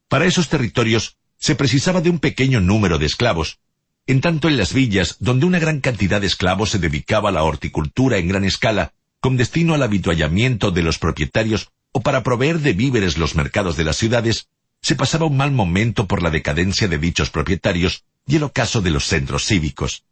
Para 0.08 0.25
esos 0.25 0.50
territorios 0.50 1.17
se 1.38 1.56
precisaba 1.56 2.00
de 2.00 2.11
un 2.11 2.19
pequeño 2.19 2.61
número 2.61 3.00
de 3.00 3.08
esclavos, 3.08 3.59
en 4.06 4.22
tanto 4.22 4.48
en 4.50 4.58
las 4.58 4.72
villas, 4.74 5.17
donde 5.19 5.48
una 5.48 5.58
gran 5.58 5.80
cantidad 5.80 6.22
de 6.22 6.27
esclavos 6.27 6.69
se 6.69 6.80
dedicaba 6.80 7.30
a 7.30 7.32
la 7.32 7.43
horticultura 7.43 8.17
en 8.17 8.27
gran 8.27 8.43
escala, 8.43 8.93
con 9.22 9.38
destino 9.38 9.75
al 9.75 9.83
habituallamiento 9.83 10.72
de 10.72 10.82
los 10.82 10.98
propietarios 10.98 11.69
o 11.91 12.01
para 12.01 12.24
proveer 12.24 12.59
de 12.59 12.74
víveres 12.74 13.17
los 13.17 13.35
mercados 13.35 13.77
de 13.77 13.83
las 13.83 13.95
ciudades, 13.98 14.48
se 14.82 14.95
pasaba 14.95 15.27
un 15.27 15.38
mal 15.38 15.51
momento 15.51 16.08
por 16.08 16.24
la 16.24 16.32
decadencia 16.32 16.88
de 16.88 16.98
dichos 16.98 17.30
propietarios 17.30 18.03
y 18.25 18.38
el 18.38 18.43
ocaso 18.43 18.82
de 18.82 18.90
los 18.90 19.06
centros 19.06 19.45
cívicos. 19.45 20.03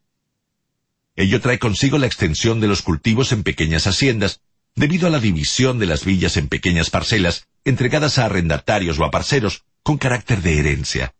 Ello 1.15 1.41
trae 1.41 1.57
consigo 1.57 1.97
la 1.97 2.05
extensión 2.05 2.59
de 2.59 2.67
los 2.67 2.83
cultivos 2.83 3.31
en 3.31 3.43
pequeñas 3.43 3.87
haciendas, 3.87 4.41
debido 4.75 5.07
a 5.07 5.09
la 5.09 5.19
división 5.19 5.79
de 5.79 5.87
las 5.87 6.05
villas 6.05 6.37
en 6.37 6.47
pequeñas 6.47 6.91
parcelas, 6.91 7.47
entregadas 7.65 8.19
a 8.19 8.25
arrendatarios 8.25 8.99
o 8.99 9.05
a 9.05 9.11
parceros, 9.11 9.63
con 9.81 9.97
carácter 9.97 10.41
de 10.43 10.59
herencia. 10.59 11.15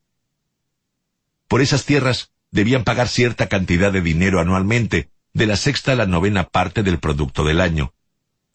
Por 1.48 1.62
esas 1.62 1.86
tierras 1.86 2.32
debían 2.52 2.84
pagar 2.84 3.08
cierta 3.08 3.50
cantidad 3.50 3.92
de 3.92 4.02
dinero 4.02 4.40
anualmente, 4.40 5.10
de 5.34 5.46
la 5.46 5.56
sexta 5.56 5.94
a 5.94 5.96
la 5.96 6.06
novena 6.06 6.46
parte 6.46 6.84
del 6.84 7.00
producto 7.00 7.44
del 7.44 7.62
año. 7.62 7.94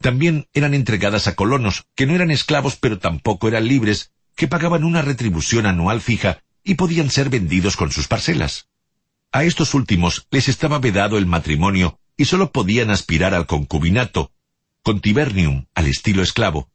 También 0.01 0.49
eran 0.53 0.75
entregadas 0.75 1.27
a 1.29 1.35
colonos, 1.35 1.87
que 1.95 2.07
no 2.07 2.15
eran 2.15 2.31
esclavos 2.31 2.77
pero 2.77 2.99
tampoco 2.99 3.49
eran 3.49 3.67
libres, 3.67 4.13
que 4.37 4.49
pagaban 4.49 4.85
una 4.85 5.03
retribución 5.03 5.67
anual 5.67 6.01
fija 6.01 6.43
y 6.63 6.75
podían 6.75 7.11
ser 7.11 7.29
vendidos 7.29 7.77
con 7.77 7.93
sus 7.93 8.09
parcelas. 8.09 8.69
A 9.33 9.45
estos 9.45 9.75
últimos 9.75 10.27
les 10.31 10.49
estaba 10.49 10.79
vedado 10.79 11.19
el 11.19 11.27
matrimonio 11.27 11.99
y 12.17 12.27
sólo 12.27 12.53
podían 12.53 12.91
aspirar 12.91 13.35
al 13.35 13.47
concubinato, 13.47 14.33
contibernium 14.83 15.67
al 15.75 15.87
estilo 15.87 16.23
esclavo. 16.23 16.71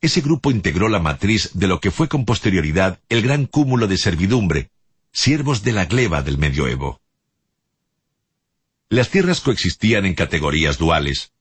Ese 0.00 0.20
grupo 0.20 0.50
integró 0.50 0.88
la 0.88 0.98
matriz 0.98 1.50
de 1.54 1.66
lo 1.66 1.80
que 1.80 1.90
fue 1.90 2.08
con 2.08 2.24
posterioridad 2.24 3.00
el 3.08 3.22
gran 3.22 3.46
cúmulo 3.46 3.86
de 3.88 3.96
servidumbre, 3.96 4.70
siervos 5.12 5.62
de 5.62 5.72
la 5.72 5.86
gleba 5.86 6.22
del 6.22 6.38
medioevo. 6.38 7.00
Las 8.88 9.10
tierras 9.10 9.40
coexistían 9.40 10.06
en 10.06 10.14
categorías 10.14 10.78
duales, 10.78 11.32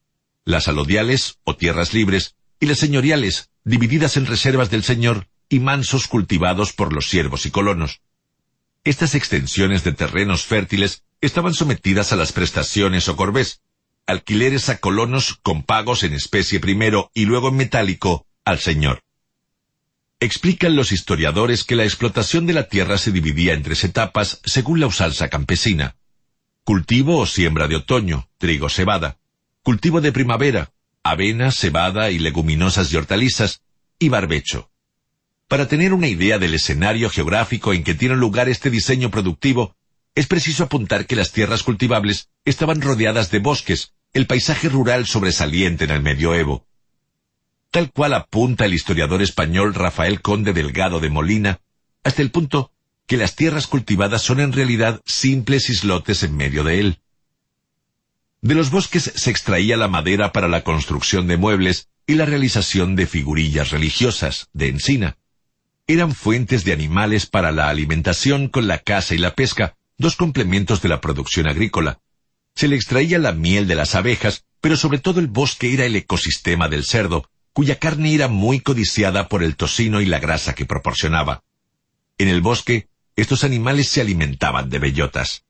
las 0.46 0.68
alodiales 0.68 1.38
o 1.44 1.56
tierras 1.56 1.94
libres 1.94 2.36
y 2.60 2.66
las 2.66 2.80
señoriales, 2.80 3.50
divididas 3.64 4.18
en 4.18 4.26
reservas 4.26 4.72
del 4.72 4.84
señor 4.84 5.28
y 5.48 5.60
mansos 5.60 6.08
cultivados 6.08 6.74
por 6.74 6.92
los 6.92 7.08
siervos 7.08 7.46
y 7.46 7.52
colonos. 7.52 8.02
Estas 8.84 9.14
extensiones 9.14 9.84
de 9.84 9.92
terrenos 9.92 10.46
fértiles 10.46 11.04
estaban 11.22 11.54
sometidas 11.54 12.12
a 12.12 12.16
las 12.16 12.32
prestaciones 12.32 13.08
o 13.10 13.16
corbés, 13.16 13.62
alquileres 14.08 14.70
a 14.70 14.80
colonos 14.80 15.40
con 15.44 15.62
pagos 15.62 16.04
en 16.04 16.14
especie 16.14 16.60
primero 16.60 17.12
y 17.14 17.26
luego 17.26 17.50
en 17.50 17.58
metálico 17.58 18.26
al 18.44 18.60
señor. 18.60 19.02
Explican 20.20 20.76
los 20.76 20.92
historiadores 20.92 21.64
que 21.64 21.76
la 21.76 21.84
explotación 21.84 22.48
de 22.48 22.54
la 22.54 22.70
tierra 22.70 22.98
se 22.98 23.12
dividía 23.12 23.54
en 23.54 23.62
tres 23.62 23.84
etapas 23.84 24.42
según 24.46 24.80
la 24.80 24.88
usanza 24.88 25.30
campesina. 25.30 25.96
Cultivo 26.66 27.20
o 27.20 27.28
siembra 27.28 27.68
de 27.68 27.76
otoño, 27.76 28.28
trigo, 28.40 28.70
cebada. 28.70 29.20
Cultivo 29.62 30.02
de 30.02 30.12
primavera, 30.12 30.72
avena, 31.04 31.52
cebada 31.52 32.10
y 32.10 32.18
leguminosas 32.18 32.92
y 32.92 32.98
hortalizas, 32.98 33.62
y 34.00 34.10
barbecho. 34.10 34.72
Para 35.48 35.68
tener 35.68 35.94
una 35.94 36.08
idea 36.08 36.40
del 36.40 36.56
escenario 36.56 37.12
geográfico 37.12 37.72
en 37.72 37.84
que 37.84 37.94
tiene 37.94 38.16
lugar 38.16 38.50
este 38.50 38.72
diseño 38.72 39.12
productivo, 39.12 39.76
es 40.16 40.26
preciso 40.26 40.64
apuntar 40.64 41.06
que 41.06 41.16
las 41.16 41.32
tierras 41.32 41.62
cultivables 41.62 42.30
estaban 42.46 42.82
rodeadas 42.82 43.30
de 43.30 43.38
bosques, 43.38 43.94
el 44.12 44.26
paisaje 44.26 44.68
rural 44.68 45.06
sobresaliente 45.06 45.84
en 45.84 45.92
el 45.92 46.02
medioevo. 46.02 46.66
Tal 47.70 47.92
cual 47.92 48.16
apunta 48.16 48.66
el 48.66 48.74
historiador 48.74 49.22
español 49.22 49.76
Rafael 49.76 50.20
Conde 50.20 50.52
Delgado 50.52 51.00
de 51.00 51.12
Molina, 51.12 51.60
hasta 52.04 52.24
el 52.24 52.32
punto 52.32 52.72
que 53.08 53.18
las 53.18 53.36
tierras 53.36 53.68
cultivadas 53.68 54.22
son 54.22 54.40
en 54.40 54.54
realidad 54.54 55.02
simples 55.06 55.70
islotes 55.70 56.24
en 56.24 56.36
medio 56.36 56.64
de 56.64 56.80
él. 56.80 57.00
De 58.42 58.56
los 58.56 58.70
bosques 58.70 59.12
se 59.16 59.32
extraía 59.32 59.78
la 59.78 59.88
madera 59.88 60.32
para 60.32 60.48
la 60.48 60.64
construcción 60.64 61.28
de 61.28 61.38
muebles 61.38 61.90
y 62.08 62.16
la 62.16 62.26
realización 62.26 62.96
de 62.96 63.08
figurillas 63.08 63.72
religiosas, 63.72 64.50
de 64.54 64.70
encina. 64.70 65.18
Eran 65.88 66.14
fuentes 66.14 66.64
de 66.64 66.74
animales 66.74 67.26
para 67.26 67.52
la 67.52 67.70
alimentación 67.70 68.48
con 68.48 68.68
la 68.68 68.80
caza 68.80 69.16
y 69.16 69.18
la 69.18 69.36
pesca, 69.36 69.76
dos 69.98 70.16
complementos 70.16 70.82
de 70.82 70.90
la 70.90 71.02
producción 71.02 71.48
agrícola. 71.48 72.00
Se 72.56 72.68
le 72.68 72.76
extraía 72.76 73.20
la 73.20 73.34
miel 73.34 73.68
de 73.68 73.76
las 73.76 73.96
abejas, 73.96 74.46
pero 74.62 74.78
sobre 74.78 75.00
todo 75.00 75.20
el 75.20 75.28
bosque 75.28 75.74
era 75.74 75.86
el 75.86 75.96
ecosistema 75.96 76.70
del 76.70 76.86
cerdo, 76.86 77.30
cuya 77.54 77.78
carne 77.78 78.14
era 78.14 78.28
muy 78.28 78.60
codiciada 78.60 79.28
por 79.28 79.44
el 79.44 79.56
tocino 79.56 80.02
y 80.02 80.06
la 80.06 80.20
grasa 80.20 80.54
que 80.54 80.66
proporcionaba. 80.66 81.44
En 82.18 82.28
el 82.28 82.42
bosque, 82.42 82.88
estos 83.16 83.44
animales 83.44 83.88
se 83.88 84.02
alimentaban 84.02 84.70
de 84.70 84.80
bellotas. 84.80 85.44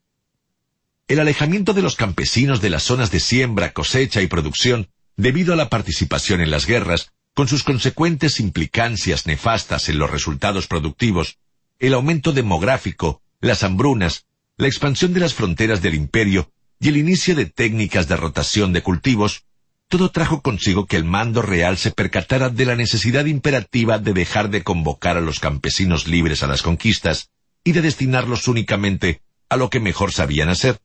El 1.07 1.19
alejamiento 1.19 1.73
de 1.73 1.81
los 1.81 1.95
campesinos 1.95 2.61
de 2.61 2.69
las 2.69 2.83
zonas 2.83 3.11
de 3.11 3.19
siembra, 3.19 3.73
cosecha 3.73 4.21
y 4.21 4.27
producción, 4.27 4.89
debido 5.17 5.53
a 5.53 5.55
la 5.55 5.69
participación 5.69 6.41
en 6.41 6.51
las 6.51 6.65
guerras, 6.65 7.11
con 7.33 7.47
sus 7.47 7.63
consecuentes 7.63 8.39
implicancias 8.39 9.25
nefastas 9.25 9.89
en 9.89 9.99
los 9.99 10.09
resultados 10.09 10.67
productivos, 10.67 11.37
el 11.79 11.93
aumento 11.93 12.31
demográfico, 12.31 13.21
las 13.41 13.63
hambrunas, 13.63 14.25
la 14.57 14.67
expansión 14.67 15.13
de 15.13 15.19
las 15.19 15.33
fronteras 15.33 15.81
del 15.81 15.95
imperio 15.95 16.51
y 16.79 16.89
el 16.89 16.97
inicio 16.97 17.35
de 17.35 17.45
técnicas 17.45 18.07
de 18.07 18.15
rotación 18.15 18.73
de 18.73 18.81
cultivos, 18.81 19.43
todo 19.87 20.11
trajo 20.11 20.41
consigo 20.41 20.87
que 20.87 20.97
el 20.97 21.03
mando 21.03 21.41
real 21.41 21.77
se 21.77 21.91
percatara 21.91 22.49
de 22.49 22.65
la 22.65 22.75
necesidad 22.75 23.25
imperativa 23.25 23.99
de 23.99 24.13
dejar 24.13 24.49
de 24.49 24.63
convocar 24.63 25.17
a 25.17 25.21
los 25.21 25.39
campesinos 25.39 26.07
libres 26.07 26.41
a 26.41 26.47
las 26.47 26.61
conquistas 26.61 27.29
y 27.65 27.73
de 27.73 27.81
destinarlos 27.81 28.47
únicamente 28.47 29.21
a 29.49 29.57
lo 29.57 29.69
que 29.69 29.81
mejor 29.81 30.13
sabían 30.13 30.47
hacer, 30.47 30.79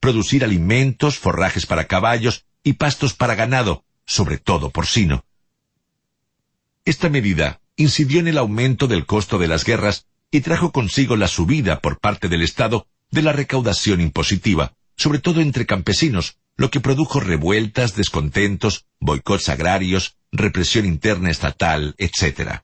producir 0.00 0.44
alimentos, 0.44 1.16
forrajes 1.16 1.64
para 1.64 1.86
caballos 1.86 2.44
y 2.62 2.74
pastos 2.74 3.14
para 3.14 3.34
ganado, 3.34 3.84
sobre 4.04 4.36
todo 4.36 4.70
porcino. 4.70 5.24
Esta 6.84 7.08
medida 7.08 7.60
incidió 7.76 8.20
en 8.20 8.28
el 8.28 8.38
aumento 8.38 8.88
del 8.88 9.06
costo 9.06 9.38
de 9.38 9.48
las 9.48 9.64
guerras 9.64 10.06
y 10.30 10.40
trajo 10.40 10.72
consigo 10.72 11.16
la 11.16 11.28
subida 11.28 11.80
por 11.80 11.98
parte 11.98 12.28
del 12.28 12.42
Estado 12.42 12.86
de 13.10 13.22
la 13.22 13.32
recaudación 13.32 14.00
impositiva, 14.00 14.74
sobre 14.96 15.20
todo 15.20 15.40
entre 15.40 15.66
campesinos, 15.66 16.38
lo 16.56 16.70
que 16.70 16.80
produjo 16.80 17.20
revueltas, 17.20 17.94
descontentos, 17.94 18.86
boicots 18.98 19.48
agrarios, 19.48 20.16
represión 20.32 20.86
interna 20.86 21.30
estatal, 21.30 21.94
etc. 21.98 22.62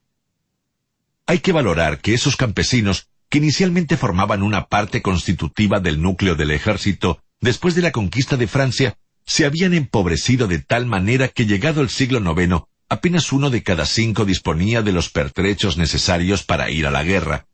Hay 1.26 1.38
que 1.38 1.52
valorar 1.52 2.00
que 2.00 2.14
esos 2.14 2.36
campesinos, 2.36 3.08
que 3.32 3.38
inicialmente 3.38 3.96
formaban 3.96 4.42
una 4.42 4.66
parte 4.66 5.00
constitutiva 5.00 5.80
del 5.80 6.02
núcleo 6.02 6.34
del 6.34 6.50
ejército, 6.50 7.22
después 7.40 7.74
de 7.74 7.80
la 7.80 7.90
conquista 7.90 8.36
de 8.36 8.46
Francia, 8.46 8.98
se 9.24 9.46
habían 9.46 9.72
empobrecido 9.72 10.48
de 10.48 10.58
tal 10.58 10.84
manera 10.84 11.28
que 11.28 11.46
llegado 11.46 11.80
el 11.80 11.88
siglo 11.88 12.20
IX 12.20 12.64
apenas 12.90 13.32
uno 13.32 13.48
de 13.48 13.62
cada 13.62 13.86
cinco 13.86 14.26
disponía 14.26 14.82
de 14.82 14.92
los 14.92 15.08
pertrechos 15.08 15.78
necesarios 15.78 16.42
para 16.42 16.70
ir 16.70 16.86
a 16.86 16.90
la 16.90 17.04
guerra. 17.04 17.46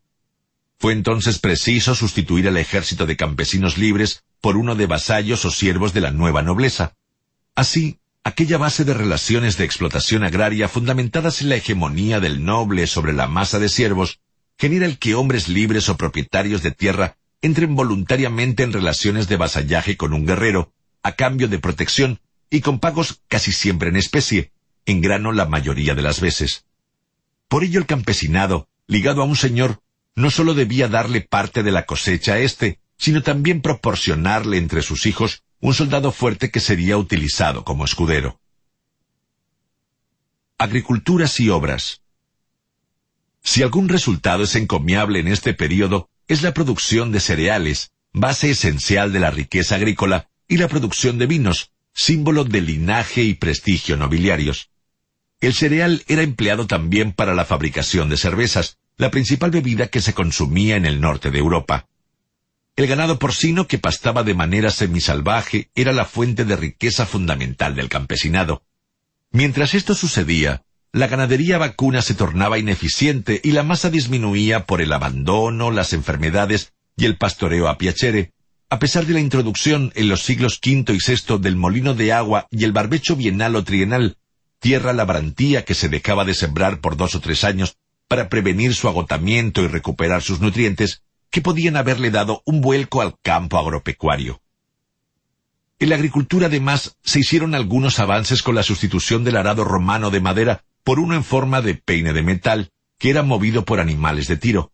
Fue 0.81 0.93
entonces 0.93 1.39
preciso 1.39 1.95
sustituir 1.95 2.49
al 2.49 2.57
ejército 2.57 3.07
de 3.07 3.17
campesinos 3.17 3.79
libres 3.79 4.25
por 4.41 4.57
uno 4.57 4.75
de 4.75 4.87
vasallos 4.87 5.45
o 5.45 5.53
siervos 5.53 5.93
de 5.93 6.01
la 6.01 6.11
nueva 6.11 6.43
nobleza. 6.43 6.97
Así, 7.55 8.01
aquella 8.25 8.59
base 8.59 8.85
de 8.85 8.95
relaciones 8.95 9.57
de 9.57 9.65
explotación 9.65 10.25
agraria 10.25 10.67
fundamentadas 10.67 11.41
en 11.41 11.51
la 11.51 11.55
hegemonía 11.55 12.19
del 12.19 12.45
noble 12.45 12.89
sobre 12.89 13.13
la 13.13 13.29
masa 13.29 13.61
de 13.61 13.69
siervos 13.69 14.19
genera 14.59 14.87
el 14.87 14.99
que 14.99 15.15
hombres 15.15 15.49
libres 15.49 15.89
o 15.89 15.97
propietarios 15.97 16.63
de 16.63 16.73
tierra 16.73 17.17
entren 17.41 17.77
voluntariamente 17.77 18.65
en 18.65 18.73
relaciones 18.73 19.29
de 19.29 19.37
vasallaje 19.37 19.97
con 19.97 20.13
un 20.13 20.27
guerrero, 20.27 20.73
a 21.03 21.13
cambio 21.13 21.49
de 21.49 21.59
protección 21.59 22.21
y 22.51 22.61
con 22.61 22.81
pagos 22.81 23.23
casi 23.29 23.53
siempre 23.53 23.89
en 23.89 23.97
especie, 23.97 24.53
en 24.85 25.01
grano 25.01 25.33
la 25.33 25.47
mayoría 25.47 25.95
de 25.95 26.03
las 26.03 26.21
veces. 26.21 26.65
Por 27.47 27.63
ello 27.63 27.79
el 27.79 27.87
campesinado, 27.87 28.69
ligado 28.87 29.23
a 29.23 29.25
un 29.25 29.37
señor, 29.37 29.81
no 30.17 30.31
sólo 30.31 30.55
debía 30.55 30.89
darle 30.89 31.21
parte 31.21 31.63
de 31.63 31.71
la 31.71 31.87
cosecha 31.87 32.35
a 32.35 32.39
éste, 32.39 32.81
sino 32.97 33.23
también 33.23 33.63
proporcionarle 33.63 34.59
entre 34.59 34.83
sus 34.83 35.07
hijos 35.07 35.45
un 35.61 35.75
soldado 35.75 36.11
fuerte 36.11 36.51
que 36.51 36.61
sería 36.61 36.97
utilizado 36.97 37.65
como 37.65 37.85
escudero. 37.85 38.41
Agriculturas 40.59 41.39
y 41.39 41.51
obras. 41.51 42.03
Si 43.43 43.63
algún 43.63 43.89
resultado 43.89 44.45
es 44.45 44.55
encomiable 44.55 45.21
en 45.21 45.29
este 45.29 45.55
período, 45.55 46.11
es 46.27 46.43
la 46.43 46.53
producción 46.53 47.13
de 47.13 47.21
cereales, 47.21 47.93
base 48.13 48.51
esencial 48.51 49.13
de 49.13 49.21
la 49.21 49.31
riqueza 49.31 49.77
agrícola, 49.77 50.29
y 50.47 50.57
la 50.57 50.69
producción 50.69 51.19
de 51.19 51.27
vinos, 51.27 51.73
símbolo 51.95 52.45
de 52.45 52.61
linaje 52.61 53.23
y 53.23 53.35
prestigio 53.35 53.97
nobiliarios. 53.97 54.71
El 55.41 55.55
cereal 55.55 56.03
era 56.09 56.23
empleado 56.23 56.67
también 56.67 57.13
para 57.13 57.35
la 57.35 57.45
fabricación 57.45 58.09
de 58.09 58.17
cervezas, 58.17 58.79
la 58.97 59.11
principal 59.11 59.51
bebida 59.51 59.87
que 59.87 60.01
se 60.01 60.13
consumía 60.13 60.77
en 60.77 60.85
el 60.85 61.01
norte 61.01 61.31
de 61.31 61.39
Europa. 61.39 61.87
El 62.75 62.87
ganado 62.87 63.19
porcino 63.19 63.67
que 63.67 63.79
pastaba 63.79 64.23
de 64.23 64.35
manera 64.35 64.71
semisalvaje 64.71 65.71
era 65.75 65.93
la 65.93 66.05
fuente 66.05 66.45
de 66.45 66.57
riqueza 66.57 67.07
fundamental 67.07 67.75
del 67.75 67.89
campesinado. 67.89 68.63
Mientras 69.31 69.75
esto 69.75 69.95
sucedía, 69.95 70.63
la 70.93 71.07
ganadería 71.07 71.59
vacuna 71.59 72.01
se 72.03 72.15
tornaba 72.15 72.59
ineficiente 72.59 73.41
y 73.45 73.53
la 73.53 73.63
masa 73.63 73.91
disminuía 73.91 74.65
por 74.65 74.81
el 74.81 74.93
abandono, 74.93 75.71
las 75.71 75.93
enfermedades 75.93 76.73
y 76.97 77.05
el 77.05 77.17
pastoreo 77.17 77.69
a 77.69 77.79
piacere, 77.79 78.33
a 78.71 78.79
pesar 78.79 79.07
de 79.07 79.15
la 79.15 79.21
introducción 79.21 79.93
en 79.95 80.09
los 80.09 80.23
siglos 80.23 80.61
V 80.65 80.93
y 80.93 80.99
VI 80.99 81.39
del 81.39 81.57
molino 81.57 81.95
de 81.95 82.13
agua 82.13 82.47
y 82.51 82.65
el 82.65 82.73
barbecho 82.73 83.17
bienal 83.17 83.57
o 83.57 83.65
trienal, 83.65 84.17
tierra 84.61 84.93
labrantía 84.93 85.65
que 85.65 85.75
se 85.75 85.89
dejaba 85.89 86.25
de 86.25 86.35
sembrar 86.35 86.81
por 86.81 86.97
dos 86.97 87.15
o 87.15 87.21
tres 87.21 87.45
años 87.45 87.77
para 88.09 88.29
prevenir 88.29 88.75
su 88.75 88.89
agotamiento 88.89 89.63
y 89.63 89.69
recuperar 89.69 90.23
sus 90.23 90.41
nutrientes, 90.41 91.03
que 91.31 91.43
podían 91.43 91.77
haberle 91.77 92.11
dado 92.11 92.43
un 92.47 92.63
vuelco 92.63 93.03
al 93.03 93.19
campo 93.23 93.59
agropecuario. 93.59 94.41
En 95.79 95.91
la 95.91 95.95
agricultura 95.95 96.47
además 96.47 96.97
se 97.05 97.21
hicieron 97.21 97.55
algunos 97.55 97.99
avances 98.01 98.43
con 98.43 98.55
la 98.55 98.63
sustitución 98.63 99.25
del 99.25 99.37
arado 99.37 99.65
romano 99.65 100.11
de 100.11 100.21
madera 100.21 100.65
por 100.89 101.01
uno 101.01 101.17
en 101.17 101.23
forma 101.23 101.61
de 101.61 101.75
peine 101.75 102.15
de 102.15 102.23
metal, 102.23 102.71
que 102.99 103.11
era 103.11 103.23
movido 103.23 103.67
por 103.67 103.79
animales 103.79 104.27
de 104.27 104.39
tiro. 104.39 104.73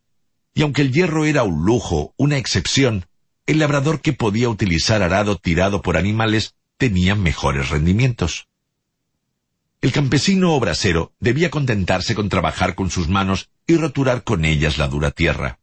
Y 0.54 0.62
aunque 0.62 0.82
el 0.82 0.92
hierro 0.92 1.24
era 1.24 1.42
un 1.42 1.64
lujo, 1.64 2.14
una 2.16 2.36
excepción, 2.36 3.06
el 3.46 3.58
labrador 3.58 4.00
que 4.00 4.12
podía 4.12 4.48
utilizar 4.48 5.02
arado 5.02 5.38
tirado 5.38 5.82
por 5.82 5.96
animales 5.96 6.54
tenía 6.76 7.16
mejores 7.16 7.70
rendimientos. 7.70 8.46
El 9.80 9.90
campesino 9.90 10.54
o 10.54 10.60
brasero 10.60 11.12
debía 11.18 11.50
contentarse 11.50 12.14
con 12.14 12.28
trabajar 12.28 12.76
con 12.76 12.92
sus 12.92 13.08
manos 13.08 13.50
y 13.66 13.74
roturar 13.76 14.22
con 14.22 14.44
ellas 14.44 14.78
la 14.78 14.86
dura 14.86 15.10
tierra. 15.10 15.58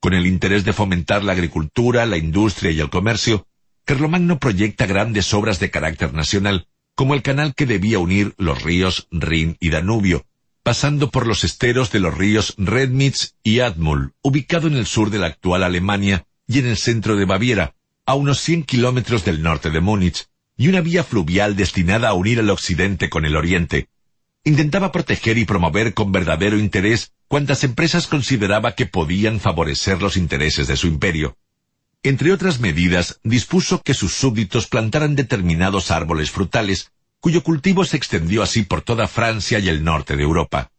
Con 0.00 0.14
el 0.14 0.26
interés 0.26 0.64
de 0.64 0.72
fomentar 0.72 1.22
la 1.22 1.30
agricultura, 1.30 2.06
la 2.06 2.16
industria 2.16 2.72
y 2.72 2.80
el 2.80 2.90
comercio, 2.90 3.46
Carlomagno 3.84 4.40
proyecta 4.40 4.86
grandes 4.86 5.32
obras 5.32 5.60
de 5.60 5.70
carácter 5.70 6.12
nacional, 6.12 6.66
como 6.94 7.14
el 7.14 7.22
canal 7.22 7.54
que 7.54 7.66
debía 7.66 7.98
unir 7.98 8.34
los 8.38 8.62
ríos 8.62 9.08
Rin 9.10 9.56
y 9.60 9.70
Danubio, 9.70 10.26
pasando 10.62 11.10
por 11.10 11.26
los 11.26 11.44
esteros 11.44 11.90
de 11.92 12.00
los 12.00 12.16
ríos 12.16 12.54
Redmitz 12.56 13.34
y 13.42 13.60
Admul, 13.60 14.14
ubicado 14.22 14.68
en 14.68 14.76
el 14.76 14.86
sur 14.86 15.10
de 15.10 15.18
la 15.18 15.26
actual 15.26 15.62
Alemania 15.62 16.26
y 16.46 16.58
en 16.58 16.66
el 16.66 16.76
centro 16.76 17.16
de 17.16 17.24
Baviera, 17.24 17.74
a 18.06 18.14
unos 18.14 18.40
100 18.40 18.64
kilómetros 18.64 19.24
del 19.24 19.42
norte 19.42 19.70
de 19.70 19.80
Múnich, 19.80 20.26
y 20.56 20.68
una 20.68 20.80
vía 20.80 21.02
fluvial 21.04 21.56
destinada 21.56 22.08
a 22.08 22.14
unir 22.14 22.38
el 22.38 22.50
occidente 22.50 23.10
con 23.10 23.24
el 23.24 23.36
oriente. 23.36 23.88
Intentaba 24.44 24.92
proteger 24.92 25.38
y 25.38 25.46
promover 25.46 25.94
con 25.94 26.12
verdadero 26.12 26.58
interés 26.58 27.12
cuantas 27.28 27.64
empresas 27.64 28.06
consideraba 28.06 28.74
que 28.74 28.86
podían 28.86 29.40
favorecer 29.40 30.00
los 30.00 30.16
intereses 30.16 30.68
de 30.68 30.76
su 30.76 30.86
imperio. 30.86 31.36
Entre 32.06 32.34
otras 32.34 32.60
medidas, 32.60 33.18
dispuso 33.24 33.80
que 33.80 33.94
sus 33.94 34.12
súbditos 34.12 34.66
plantaran 34.66 35.16
determinados 35.16 35.90
árboles 35.90 36.30
frutales, 36.30 36.92
cuyo 37.18 37.42
cultivo 37.42 37.82
se 37.86 37.96
extendió 37.96 38.42
así 38.42 38.62
por 38.62 38.82
toda 38.82 39.08
Francia 39.08 39.58
y 39.58 39.70
el 39.70 39.82
norte 39.82 40.14
de 40.14 40.22
Europa. 40.22 40.70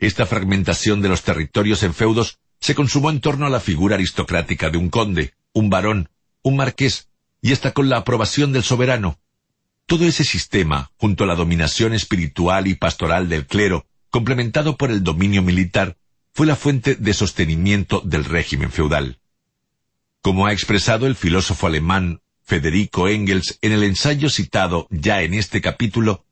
Esta 0.00 0.26
fragmentación 0.26 1.00
de 1.00 1.08
los 1.10 1.22
territorios 1.22 1.84
en 1.84 1.94
feudos 1.94 2.40
se 2.58 2.74
consumó 2.74 3.10
en 3.10 3.20
torno 3.20 3.46
a 3.46 3.50
la 3.50 3.60
figura 3.60 3.94
aristocrática 3.94 4.68
de 4.68 4.78
un 4.78 4.90
conde, 4.90 5.32
un 5.52 5.70
barón, 5.70 6.08
un 6.42 6.56
marqués, 6.56 7.06
y 7.40 7.52
hasta 7.52 7.70
con 7.70 7.88
la 7.88 7.98
aprobación 7.98 8.52
del 8.52 8.64
soberano. 8.64 9.20
Todo 9.86 10.06
ese 10.06 10.24
sistema, 10.24 10.90
junto 10.96 11.22
a 11.22 11.28
la 11.28 11.36
dominación 11.36 11.94
espiritual 11.94 12.66
y 12.66 12.74
pastoral 12.74 13.28
del 13.28 13.46
clero, 13.46 13.86
complementado 14.10 14.76
por 14.76 14.90
el 14.90 15.04
dominio 15.04 15.42
militar, 15.42 15.96
fue 16.34 16.48
la 16.48 16.56
fuente 16.56 16.96
de 16.96 17.14
sostenimiento 17.14 18.00
del 18.04 18.24
régimen 18.24 18.72
feudal. 18.72 19.20
Como 20.26 20.46
ha 20.46 20.52
expresado 20.52 21.06
el 21.06 21.14
filósofo 21.14 21.68
alemán 21.68 22.20
Federico 22.42 23.06
Engels 23.06 23.60
en 23.62 23.70
el 23.70 23.84
ensayo 23.84 24.28
citado 24.28 24.88
ya 24.90 25.22
en 25.22 25.34
este 25.34 25.60
capítulo, 25.60 26.26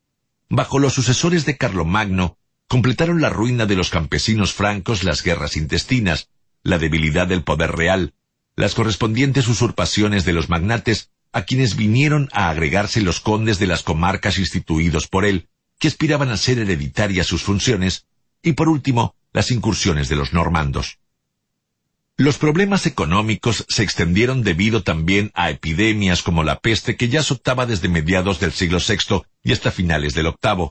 bajo 0.49 0.81
los 0.81 0.95
sucesores 0.95 1.47
de 1.47 1.57
Carlomagno, 1.57 2.37
completaron 2.67 3.21
la 3.21 3.31
ruina 3.31 3.67
de 3.67 3.77
los 3.77 3.91
campesinos 3.91 4.53
francos 4.53 5.05
las 5.05 5.23
guerras 5.23 5.57
intestinas, 5.57 6.29
la 6.65 6.79
debilidad 6.79 7.29
del 7.29 7.45
poder 7.45 7.71
real, 7.71 8.15
las 8.57 8.75
correspondientes 8.75 9.47
usurpaciones 9.47 10.25
de 10.25 10.33
los 10.33 10.49
magnates, 10.49 11.13
a 11.31 11.43
quienes 11.43 11.77
vinieron 11.77 12.29
a 12.33 12.51
agregarse 12.51 13.01
los 13.01 13.21
condes 13.21 13.61
de 13.61 13.69
las 13.69 13.85
comarcas 13.85 14.41
instituidos 14.41 15.07
por 15.07 15.25
él, 15.25 15.47
que 15.79 15.87
aspiraban 15.87 16.31
a 16.31 16.37
ser 16.37 16.59
hereditarias 16.59 17.29
sus 17.29 17.45
funciones, 17.45 18.07
y 18.43 18.55
por 18.55 18.69
último, 18.69 19.15
las 19.33 19.53
incursiones 19.53 20.09
de 20.09 20.17
los 20.17 20.33
normandos. 20.33 20.99
Los 22.17 22.39
problemas 22.39 22.87
económicos 22.87 23.65
se 23.69 23.83
extendieron 23.83 24.45
debido 24.45 24.85
también 24.85 25.33
a 25.35 25.51
epidemias 25.51 26.23
como 26.23 26.45
la 26.45 26.61
peste 26.61 26.95
que 26.97 27.09
ya 27.09 27.21
azotaba 27.21 27.67
desde 27.67 27.89
mediados 27.89 28.39
del 28.39 28.53
siglo 28.53 28.79
VI 28.79 29.23
y 29.43 29.53
hasta 29.53 29.73
finales 29.73 30.15
del 30.15 30.27
VIII, 30.27 30.71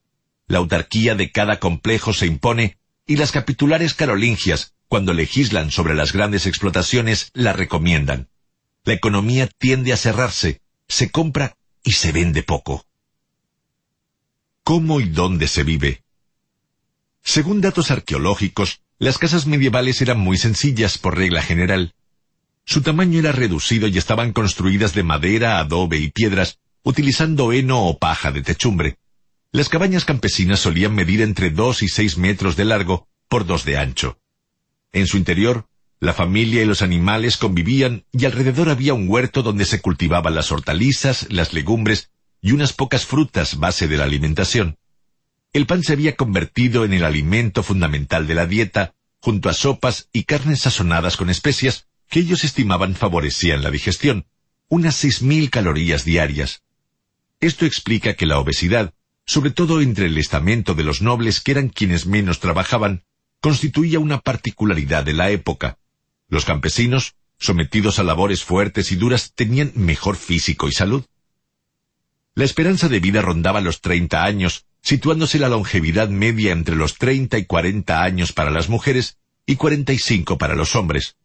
La 0.47 0.59
autarquía 0.59 1.15
de 1.15 1.31
cada 1.31 1.59
complejo 1.59 2.13
se 2.13 2.25
impone 2.25 2.77
y 3.05 3.15
las 3.15 3.31
capitulares 3.31 3.93
carolingias, 3.93 4.75
cuando 4.87 5.13
legislan 5.13 5.71
sobre 5.71 5.95
las 5.95 6.13
grandes 6.13 6.45
explotaciones, 6.45 7.31
la 7.33 7.53
recomiendan. 7.53 8.29
La 8.83 8.93
economía 8.93 9.47
tiende 9.57 9.93
a 9.93 9.97
cerrarse, 9.97 10.61
se 10.87 11.09
compra 11.11 11.57
y 11.83 11.93
se 11.93 12.11
vende 12.11 12.43
poco. 12.43 12.86
¿Cómo 14.67 14.99
y 14.99 15.05
dónde 15.05 15.47
se 15.47 15.63
vive? 15.63 16.03
Según 17.23 17.61
datos 17.61 17.89
arqueológicos, 17.89 18.81
las 18.99 19.17
casas 19.17 19.47
medievales 19.47 20.01
eran 20.01 20.19
muy 20.19 20.37
sencillas 20.37 20.97
por 20.97 21.15
regla 21.15 21.41
general, 21.41 21.95
su 22.65 22.81
tamaño 22.81 23.17
era 23.17 23.31
reducido 23.31 23.87
y 23.87 23.97
estaban 23.97 24.33
construidas 24.33 24.93
de 24.93 25.03
madera, 25.03 25.59
adobe 25.59 25.99
y 25.99 26.11
piedras, 26.11 26.59
utilizando 26.83 27.53
heno 27.53 27.85
o 27.85 27.97
paja 27.97 28.33
de 28.33 28.41
techumbre. 28.41 28.97
Las 29.53 29.69
cabañas 29.69 30.03
campesinas 30.03 30.59
solían 30.59 30.93
medir 30.93 31.21
entre 31.21 31.49
dos 31.49 31.81
y 31.81 31.87
seis 31.87 32.17
metros 32.17 32.57
de 32.57 32.65
largo 32.65 33.07
por 33.29 33.45
dos 33.45 33.63
de 33.63 33.77
ancho. 33.77 34.19
En 34.91 35.07
su 35.07 35.15
interior, 35.15 35.69
la 36.01 36.13
familia 36.13 36.61
y 36.61 36.65
los 36.65 36.81
animales 36.81 37.37
convivían 37.37 38.03
y 38.11 38.25
alrededor 38.25 38.67
había 38.67 38.93
un 38.93 39.07
huerto 39.07 39.43
donde 39.43 39.63
se 39.63 39.79
cultivaban 39.79 40.35
las 40.35 40.51
hortalizas, 40.51 41.25
las 41.29 41.53
legumbres 41.53 42.11
y 42.41 42.51
unas 42.51 42.73
pocas 42.73 43.05
frutas 43.05 43.57
base 43.57 43.87
de 43.87 43.97
la 43.97 44.03
alimentación. 44.03 44.77
El 45.53 45.65
pan 45.65 45.83
se 45.83 45.93
había 45.93 46.15
convertido 46.15 46.85
en 46.85 46.93
el 46.93 47.03
alimento 47.03 47.63
fundamental 47.63 48.27
de 48.27 48.35
la 48.35 48.45
dieta, 48.45 48.93
junto 49.19 49.49
a 49.49 49.53
sopas 49.53 50.09
y 50.13 50.23
carnes 50.23 50.61
sazonadas 50.61 51.17
con 51.17 51.29
especias, 51.29 51.87
que 52.09 52.19
ellos 52.19 52.43
estimaban 52.43 52.95
favorecían 52.95 53.63
la 53.63 53.71
digestión, 53.71 54.25
unas 54.69 54.95
seis 54.95 55.21
mil 55.21 55.49
calorías 55.49 56.05
diarias. 56.05 56.63
Esto 57.39 57.65
explica 57.65 58.13
que 58.13 58.25
la 58.25 58.39
obesidad, 58.39 58.93
sobre 59.25 59.51
todo 59.51 59.81
entre 59.81 60.05
el 60.05 60.17
estamento 60.17 60.73
de 60.73 60.83
los 60.83 61.01
nobles 61.01 61.41
que 61.41 61.51
eran 61.51 61.69
quienes 61.69 62.05
menos 62.05 62.39
trabajaban, 62.39 63.03
constituía 63.41 63.99
una 63.99 64.19
particularidad 64.19 65.03
de 65.03 65.13
la 65.13 65.29
época. 65.29 65.77
Los 66.29 66.45
campesinos, 66.45 67.15
sometidos 67.39 67.99
a 67.99 68.03
labores 68.03 68.43
fuertes 68.43 68.91
y 68.91 68.95
duras, 68.95 69.33
tenían 69.35 69.71
mejor 69.75 70.15
físico 70.15 70.67
y 70.67 70.71
salud. 70.71 71.05
La 72.37 72.45
esperanza 72.45 72.87
de 72.87 72.99
vida 72.99 73.23
rondaba 73.23 73.61
los 73.61 73.81
treinta 73.81 74.23
años, 74.23 74.67
situándose 74.83 75.39
la 75.39 75.49
longevidad 75.49 76.09
media 76.09 76.51
entre 76.51 76.75
los 76.75 76.99
treinta 76.99 77.39
y 77.39 77.45
cuarenta 77.45 78.03
años 78.03 78.31
para 78.31 78.51
las 78.51 78.69
mujeres 78.69 79.17
y 79.47 79.55
cuarenta 79.55 79.91
y 79.91 79.97
cinco 79.97 80.37
para 80.37 80.53
los 80.53 80.75
hombres. 80.75 81.15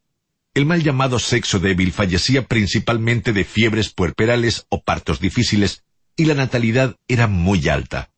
El 0.55 0.65
mal 0.65 0.83
llamado 0.83 1.19
sexo 1.19 1.59
débil 1.59 1.93
fallecía 1.93 2.47
principalmente 2.47 3.35
de 3.35 3.45
fiebres 3.45 3.91
puerperales 3.91 4.65
o 4.71 4.85
partos 4.85 5.21
difíciles, 5.21 5.85
y 6.17 6.25
la 6.25 6.33
natalidad 6.33 6.97
era 7.09 7.27
muy 7.27 7.69
alta. 7.69 8.11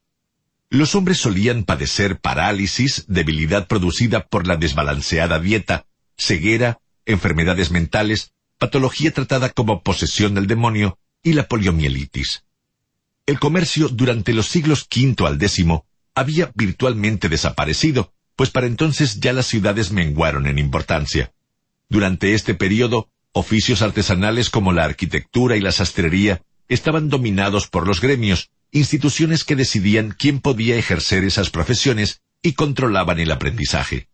Los 0.70 0.94
hombres 0.94 1.18
solían 1.18 1.64
padecer 1.64 2.20
parálisis, 2.20 3.06
debilidad 3.08 3.66
producida 3.66 4.28
por 4.28 4.47
la 4.47 4.56
desbalanceada 4.56 5.40
dieta, 5.40 5.86
ceguera, 6.16 6.78
enfermedades 7.06 7.73
mentales, 7.73 8.34
patología 8.56 9.12
tratada 9.12 9.48
como 9.48 9.82
posesión 9.82 10.34
del 10.36 10.47
demonio 10.47 10.97
y 11.24 11.32
la 11.32 11.48
poliomielitis. 11.48 12.44
El 13.27 13.41
comercio 13.41 13.89
durante 13.89 14.35
los 14.35 14.49
siglos 14.49 14.86
V 14.94 15.27
al 15.27 15.43
X 15.43 15.65
había 16.15 16.53
virtualmente 16.55 17.31
desaparecido, 17.31 18.12
pues 18.36 18.51
para 18.51 18.67
entonces 18.67 19.20
ya 19.20 19.33
las 19.33 19.47
ciudades 19.47 19.93
menguaron 19.93 20.47
en 20.47 20.59
importancia. 20.59 21.33
Durante 21.89 22.35
este 22.35 22.55
periodo, 22.55 23.09
oficios 23.33 23.81
artesanales 23.81 24.51
como 24.51 24.73
la 24.73 24.85
arquitectura 24.85 25.57
y 25.57 25.61
la 25.61 25.73
sastrería 25.73 26.43
estaban 26.69 27.09
dominados 27.09 27.67
por 27.67 27.86
los 27.86 28.01
gremios, 28.01 28.51
instituciones 28.73 29.44
que 29.44 29.57
decidían 29.57 30.15
quién 30.19 30.41
podía 30.41 30.77
ejercer 30.77 31.25
esas 31.25 31.49
profesiones 31.49 32.23
y 32.43 32.53
controlaban 32.53 33.20
el 33.20 33.31
aprendizaje. 33.31 34.09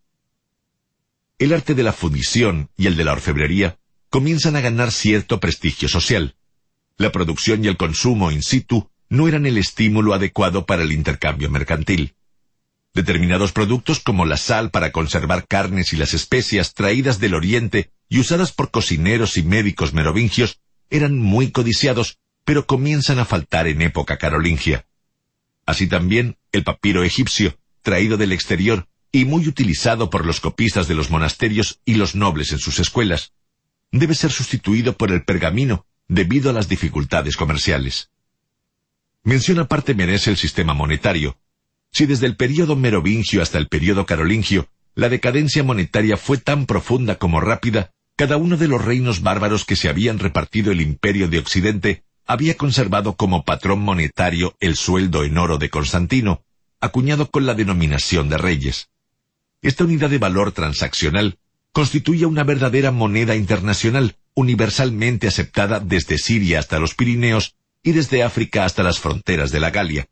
El 1.37 1.53
arte 1.53 1.75
de 1.75 1.83
la 1.83 1.91
fundición 1.91 2.69
y 2.77 2.87
el 2.87 2.95
de 2.95 3.03
la 3.03 3.13
orfebrería 3.13 3.77
comienzan 4.09 4.55
a 4.55 4.61
ganar 4.61 4.91
cierto 4.91 5.39
prestigio 5.39 5.89
social. 5.89 6.35
La 6.97 7.11
producción 7.11 7.65
y 7.65 7.67
el 7.67 7.77
consumo 7.77 8.31
in 8.31 8.43
situ 8.43 8.90
no 9.11 9.27
eran 9.27 9.45
el 9.45 9.57
estímulo 9.57 10.13
adecuado 10.13 10.65
para 10.65 10.83
el 10.83 10.93
intercambio 10.93 11.49
mercantil. 11.49 12.15
Determinados 12.93 13.51
productos 13.51 13.99
como 13.99 14.25
la 14.25 14.37
sal 14.37 14.71
para 14.71 14.93
conservar 14.93 15.47
carnes 15.47 15.91
y 15.91 15.97
las 15.97 16.13
especias 16.13 16.73
traídas 16.73 17.19
del 17.19 17.33
oriente 17.33 17.91
y 18.07 18.19
usadas 18.19 18.53
por 18.53 18.71
cocineros 18.71 19.35
y 19.35 19.43
médicos 19.43 19.93
merovingios 19.93 20.61
eran 20.89 21.19
muy 21.19 21.51
codiciados, 21.51 22.19
pero 22.45 22.65
comienzan 22.65 23.19
a 23.19 23.25
faltar 23.25 23.67
en 23.67 23.81
época 23.81 24.17
carolingia. 24.17 24.85
Así 25.65 25.87
también 25.87 26.37
el 26.53 26.63
papiro 26.63 27.03
egipcio, 27.03 27.57
traído 27.81 28.15
del 28.15 28.31
exterior 28.31 28.87
y 29.11 29.25
muy 29.25 29.45
utilizado 29.45 30.09
por 30.09 30.25
los 30.25 30.39
copistas 30.39 30.87
de 30.87 30.95
los 30.95 31.09
monasterios 31.09 31.81
y 31.83 31.95
los 31.95 32.15
nobles 32.15 32.53
en 32.53 32.59
sus 32.59 32.79
escuelas, 32.79 33.33
debe 33.91 34.15
ser 34.15 34.31
sustituido 34.31 34.95
por 34.95 35.11
el 35.11 35.25
pergamino 35.25 35.85
debido 36.07 36.49
a 36.49 36.53
las 36.53 36.69
dificultades 36.69 37.35
comerciales. 37.35 38.10
Mención 39.23 39.59
aparte 39.59 39.93
merece 39.93 40.31
el 40.31 40.37
sistema 40.37 40.73
monetario, 40.73 41.37
si 41.91 42.05
desde 42.07 42.25
el 42.25 42.35
período 42.35 42.75
merovingio 42.75 43.41
hasta 43.41 43.57
el 43.59 43.67
período 43.67 44.05
carolingio 44.05 44.67
la 44.95 45.09
decadencia 45.09 45.63
monetaria 45.63 46.17
fue 46.17 46.37
tan 46.37 46.65
profunda 46.65 47.15
como 47.15 47.39
rápida, 47.39 47.91
cada 48.15 48.37
uno 48.37 48.57
de 48.57 48.67
los 48.67 48.83
reinos 48.83 49.21
bárbaros 49.21 49.63
que 49.63 49.75
se 49.75 49.89
habían 49.89 50.19
repartido 50.19 50.71
el 50.71 50.81
imperio 50.81 51.27
de 51.27 51.39
Occidente 51.39 52.03
había 52.25 52.57
conservado 52.57 53.15
como 53.15 53.43
patrón 53.43 53.79
monetario 53.81 54.55
el 54.59 54.75
sueldo 54.75 55.23
en 55.23 55.37
oro 55.37 55.57
de 55.57 55.69
Constantino, 55.69 56.43
acuñado 56.79 57.29
con 57.29 57.45
la 57.45 57.53
denominación 57.53 58.27
de 58.27 58.37
reyes. 58.37 58.89
Esta 59.61 59.83
unidad 59.83 60.09
de 60.09 60.17
valor 60.17 60.51
transaccional 60.51 61.37
constituye 61.71 62.25
una 62.25 62.43
verdadera 62.43 62.91
moneda 62.91 63.35
internacional, 63.35 64.15
universalmente 64.33 65.27
aceptada 65.27 65.79
desde 65.79 66.17
Siria 66.17 66.59
hasta 66.59 66.79
los 66.79 66.95
Pirineos 66.95 67.55
y 67.83 67.91
desde 67.91 68.23
África 68.23 68.65
hasta 68.65 68.83
las 68.83 68.99
fronteras 68.99 69.51
de 69.51 69.59
la 69.59 69.71
Galia. 69.71 70.07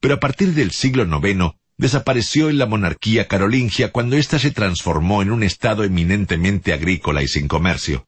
Pero 0.00 0.14
a 0.14 0.20
partir 0.20 0.54
del 0.54 0.70
siglo 0.72 1.04
IX 1.04 1.56
desapareció 1.76 2.48
en 2.48 2.58
la 2.58 2.66
monarquía 2.66 3.28
carolingia 3.28 3.92
cuando 3.92 4.16
ésta 4.16 4.38
se 4.38 4.50
transformó 4.50 5.22
en 5.22 5.30
un 5.30 5.42
estado 5.42 5.84
eminentemente 5.84 6.72
agrícola 6.72 7.22
y 7.22 7.28
sin 7.28 7.48
comercio. 7.48 8.06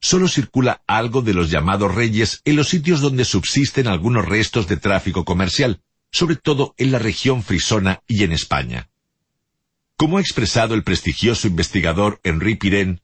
Solo 0.00 0.28
circula 0.28 0.82
algo 0.86 1.22
de 1.22 1.32
los 1.32 1.50
llamados 1.50 1.94
reyes 1.94 2.40
en 2.44 2.56
los 2.56 2.68
sitios 2.68 3.00
donde 3.00 3.24
subsisten 3.24 3.86
algunos 3.86 4.26
restos 4.26 4.68
de 4.68 4.76
tráfico 4.76 5.24
comercial, 5.24 5.80
sobre 6.10 6.36
todo 6.36 6.74
en 6.76 6.92
la 6.92 6.98
región 6.98 7.42
frisona 7.42 8.00
y 8.06 8.24
en 8.24 8.32
España. 8.32 8.90
Como 9.96 10.18
ha 10.18 10.20
expresado 10.20 10.74
el 10.74 10.82
prestigioso 10.82 11.46
investigador 11.46 12.20
Henri 12.24 12.56
Pirén, 12.56 13.00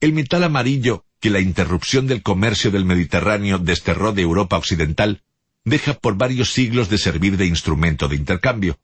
el 0.00 0.12
metal 0.12 0.44
amarillo 0.44 1.05
que 1.20 1.30
la 1.30 1.40
interrupción 1.40 2.06
del 2.06 2.22
comercio 2.22 2.70
del 2.70 2.84
Mediterráneo 2.84 3.58
desterró 3.58 4.12
de 4.12 4.22
Europa 4.22 4.56
occidental 4.56 5.22
deja 5.66 5.94
por 5.94 6.16
varios 6.16 6.52
siglos 6.52 6.88
de 6.88 6.96
servir 6.96 7.36
de 7.36 7.46
instrumento 7.46 8.06
de 8.08 8.16
intercambio. 8.16 8.78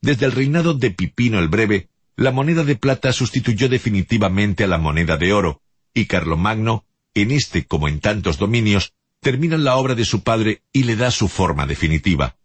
Desde 0.00 0.26
el 0.26 0.32
reinado 0.32 0.74
de 0.74 0.90
Pipino 0.90 1.38
el 1.38 1.48
Breve, 1.48 1.88
la 2.16 2.32
moneda 2.32 2.64
de 2.64 2.76
plata 2.76 3.12
sustituyó 3.12 3.68
definitivamente 3.68 4.64
a 4.64 4.66
la 4.66 4.78
moneda 4.78 5.16
de 5.16 5.32
oro, 5.32 5.62
y 5.94 6.04
Carlomagno, 6.04 6.84
en 7.14 7.30
este 7.30 7.66
como 7.66 7.88
en 7.88 8.00
tantos 8.00 8.36
dominios, 8.36 8.92
termina 9.20 9.56
la 9.56 9.76
obra 9.76 9.94
de 9.94 10.04
su 10.04 10.22
padre 10.22 10.62
y 10.72 10.84
le 10.84 10.96
da 10.96 11.10
su 11.10 11.28
forma 11.28 11.66
definitiva. 11.66 12.36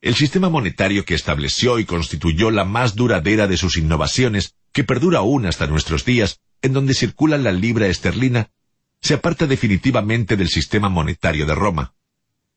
El 0.00 0.14
sistema 0.14 0.48
monetario 0.48 1.04
que 1.04 1.14
estableció 1.14 1.78
y 1.78 1.84
constituyó 1.84 2.50
la 2.50 2.64
más 2.64 2.96
duradera 2.96 3.46
de 3.46 3.56
sus 3.56 3.76
innovaciones, 3.76 4.54
que 4.72 4.84
perdura 4.84 5.18
aún 5.18 5.46
hasta 5.46 5.66
nuestros 5.66 6.04
días, 6.04 6.40
en 6.62 6.72
donde 6.72 6.94
circula 6.94 7.38
la 7.38 7.52
libra 7.52 7.86
esterlina, 7.86 8.50
se 9.00 9.14
aparta 9.14 9.46
definitivamente 9.46 10.36
del 10.36 10.48
sistema 10.48 10.88
monetario 10.88 11.46
de 11.46 11.54
Roma. 11.54 11.94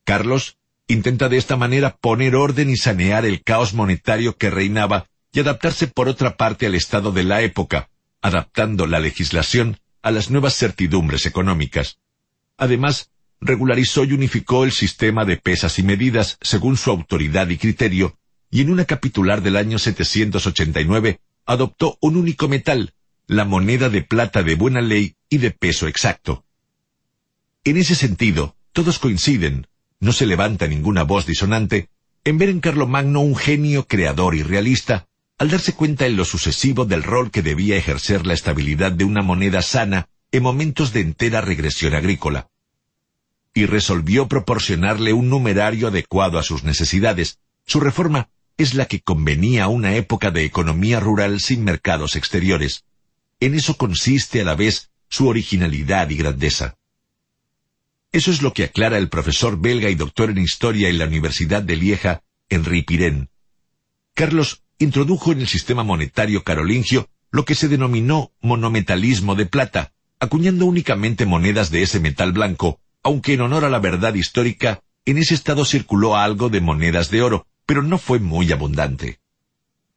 Carlos 0.04 0.58
intenta 0.88 1.30
de 1.30 1.38
esta 1.38 1.56
manera 1.56 1.98
poner 1.98 2.36
orden 2.36 2.70
y 2.70 2.78
sanear 2.78 3.26
el 3.26 3.44
caos 3.44 3.74
monetario 3.74 4.36
que 4.38 4.50
reinaba 4.50 5.08
y 5.32 5.40
adaptarse 5.40 5.88
por 5.88 6.10
otra 6.10 6.36
parte 6.36 6.66
al 6.66 6.76
estado 6.76 7.12
de 7.12 7.24
la 7.24 7.42
época, 7.42 7.90
adaptando 8.22 8.88
la 8.88 9.00
legislación 9.00 9.80
a 10.02 10.12
las 10.12 10.30
nuevas 10.30 10.56
certidumbres 10.56 11.26
económicas. 11.26 12.00
Además, 12.58 13.12
regularizó 13.40 14.04
y 14.04 14.14
unificó 14.14 14.64
el 14.64 14.72
sistema 14.72 15.26
de 15.26 15.38
pesas 15.38 15.80
y 15.80 15.84
medidas 15.84 16.38
según 16.42 16.78
su 16.78 16.92
autoridad 16.92 17.48
y 17.50 17.58
criterio, 17.58 18.18
y 18.50 18.62
en 18.62 18.72
una 18.72 18.86
capitular 18.86 19.42
del 19.42 19.56
año 19.56 19.80
789 19.80 21.22
adoptó 21.46 21.98
un 22.02 22.18
único 22.18 22.48
metal, 22.48 22.94
la 23.32 23.45
moneda 23.45 23.88
de 23.88 24.01
plata 24.01 24.43
de 24.43 24.56
buena 24.56 24.82
ley 24.82 25.16
y 25.30 25.38
de 25.38 25.51
peso 25.51 25.88
exacto. 25.88 26.43
En 27.64 27.77
ese 27.77 27.95
sentido, 27.95 28.58
todos 28.74 29.00
coinciden, 29.00 29.68
no 30.01 30.11
se 30.11 30.26
levanta 30.26 30.68
ninguna 30.68 31.03
voz 31.03 31.26
disonante, 31.26 31.88
en 32.26 32.38
ver 32.38 32.50
en 32.50 32.60
Carlomagno 32.60 33.22
un 33.22 33.38
genio 33.38 33.88
creador 33.88 34.35
y 34.35 34.43
realista, 34.43 35.08
al 35.38 35.50
darse 35.50 35.72
cuenta 35.72 36.08
en 36.08 36.18
lo 36.18 36.26
sucesivo 36.26 36.84
del 36.84 37.03
rol 37.03 37.32
que 37.32 37.42
debía 37.42 37.77
ejercer 37.77 38.27
la 38.27 38.34
estabilidad 38.34 38.92
de 38.92 39.06
una 39.06 39.22
moneda 39.22 39.61
sana 39.61 40.10
en 40.34 40.43
momentos 40.43 40.92
de 40.92 41.00
entera 41.00 41.40
regresión 41.40 41.93
agrícola 41.93 42.50
y 43.53 43.66
resolvió 43.66 44.27
proporcionarle 44.27 45.14
un 45.14 45.30
numerario 45.30 45.88
adecuado 45.88 46.38
a 46.38 46.43
sus 46.43 46.66
necesidades. 46.66 47.40
Su 47.66 47.80
reforma 47.80 48.27
es 48.58 48.74
la 48.74 48.88
que 48.88 49.00
convenía 49.00 49.64
a 49.64 49.68
una 49.69 49.95
época 49.95 50.32
de 50.32 50.43
economía 50.43 51.00
rural 51.00 51.40
sin 51.40 51.64
mercados 51.64 52.18
exteriores. 52.18 52.84
En 53.42 53.53
eso 53.53 53.76
consiste 53.76 54.40
a 54.40 54.45
la 54.45 54.56
vez 54.56 54.90
su 55.10 55.28
originalidad 55.28 56.10
y 56.10 56.16
grandeza. 56.16 56.78
Eso 58.14 58.32
es 58.32 58.42
lo 58.42 58.53
que 58.53 58.64
aclara 58.64 58.98
el 58.98 59.10
profesor 59.10 59.60
belga 59.60 59.90
y 59.90 59.95
doctor 59.95 60.30
en 60.30 60.38
historia 60.38 60.88
en 60.88 60.98
la 60.98 61.06
Universidad 61.06 61.61
de 61.61 61.76
Lieja, 61.76 62.24
Henri 62.48 62.84
Pirén. 62.84 63.30
Carlos 64.14 64.64
introdujo 64.80 65.34
en 65.34 65.42
el 65.42 65.48
sistema 65.48 65.84
monetario 65.84 66.45
carolingio 66.45 67.10
lo 67.32 67.44
que 67.44 67.56
se 67.56 67.68
denominó 67.68 68.32
monometalismo 68.40 69.36
de 69.36 69.45
plata, 69.45 69.92
acuñando 70.20 70.66
únicamente 70.66 71.26
monedas 71.26 71.70
de 71.70 71.84
ese 71.84 72.00
metal 72.00 72.32
blanco 72.32 72.80
aunque 73.03 73.34
en 73.34 73.42
honor 73.42 73.66
a 73.66 73.70
la 73.70 73.80
verdad 73.80 74.14
histórica, 74.14 74.82
en 75.06 75.18
ese 75.18 75.34
estado 75.34 75.66
circuló 75.66 76.16
algo 76.16 76.50
de 76.50 76.61
monedas 76.61 77.10
de 77.10 77.22
oro, 77.22 77.48
pero 77.66 77.82
no 77.82 77.98
fue 77.98 78.20
muy 78.20 78.52
abundante. 78.52 79.20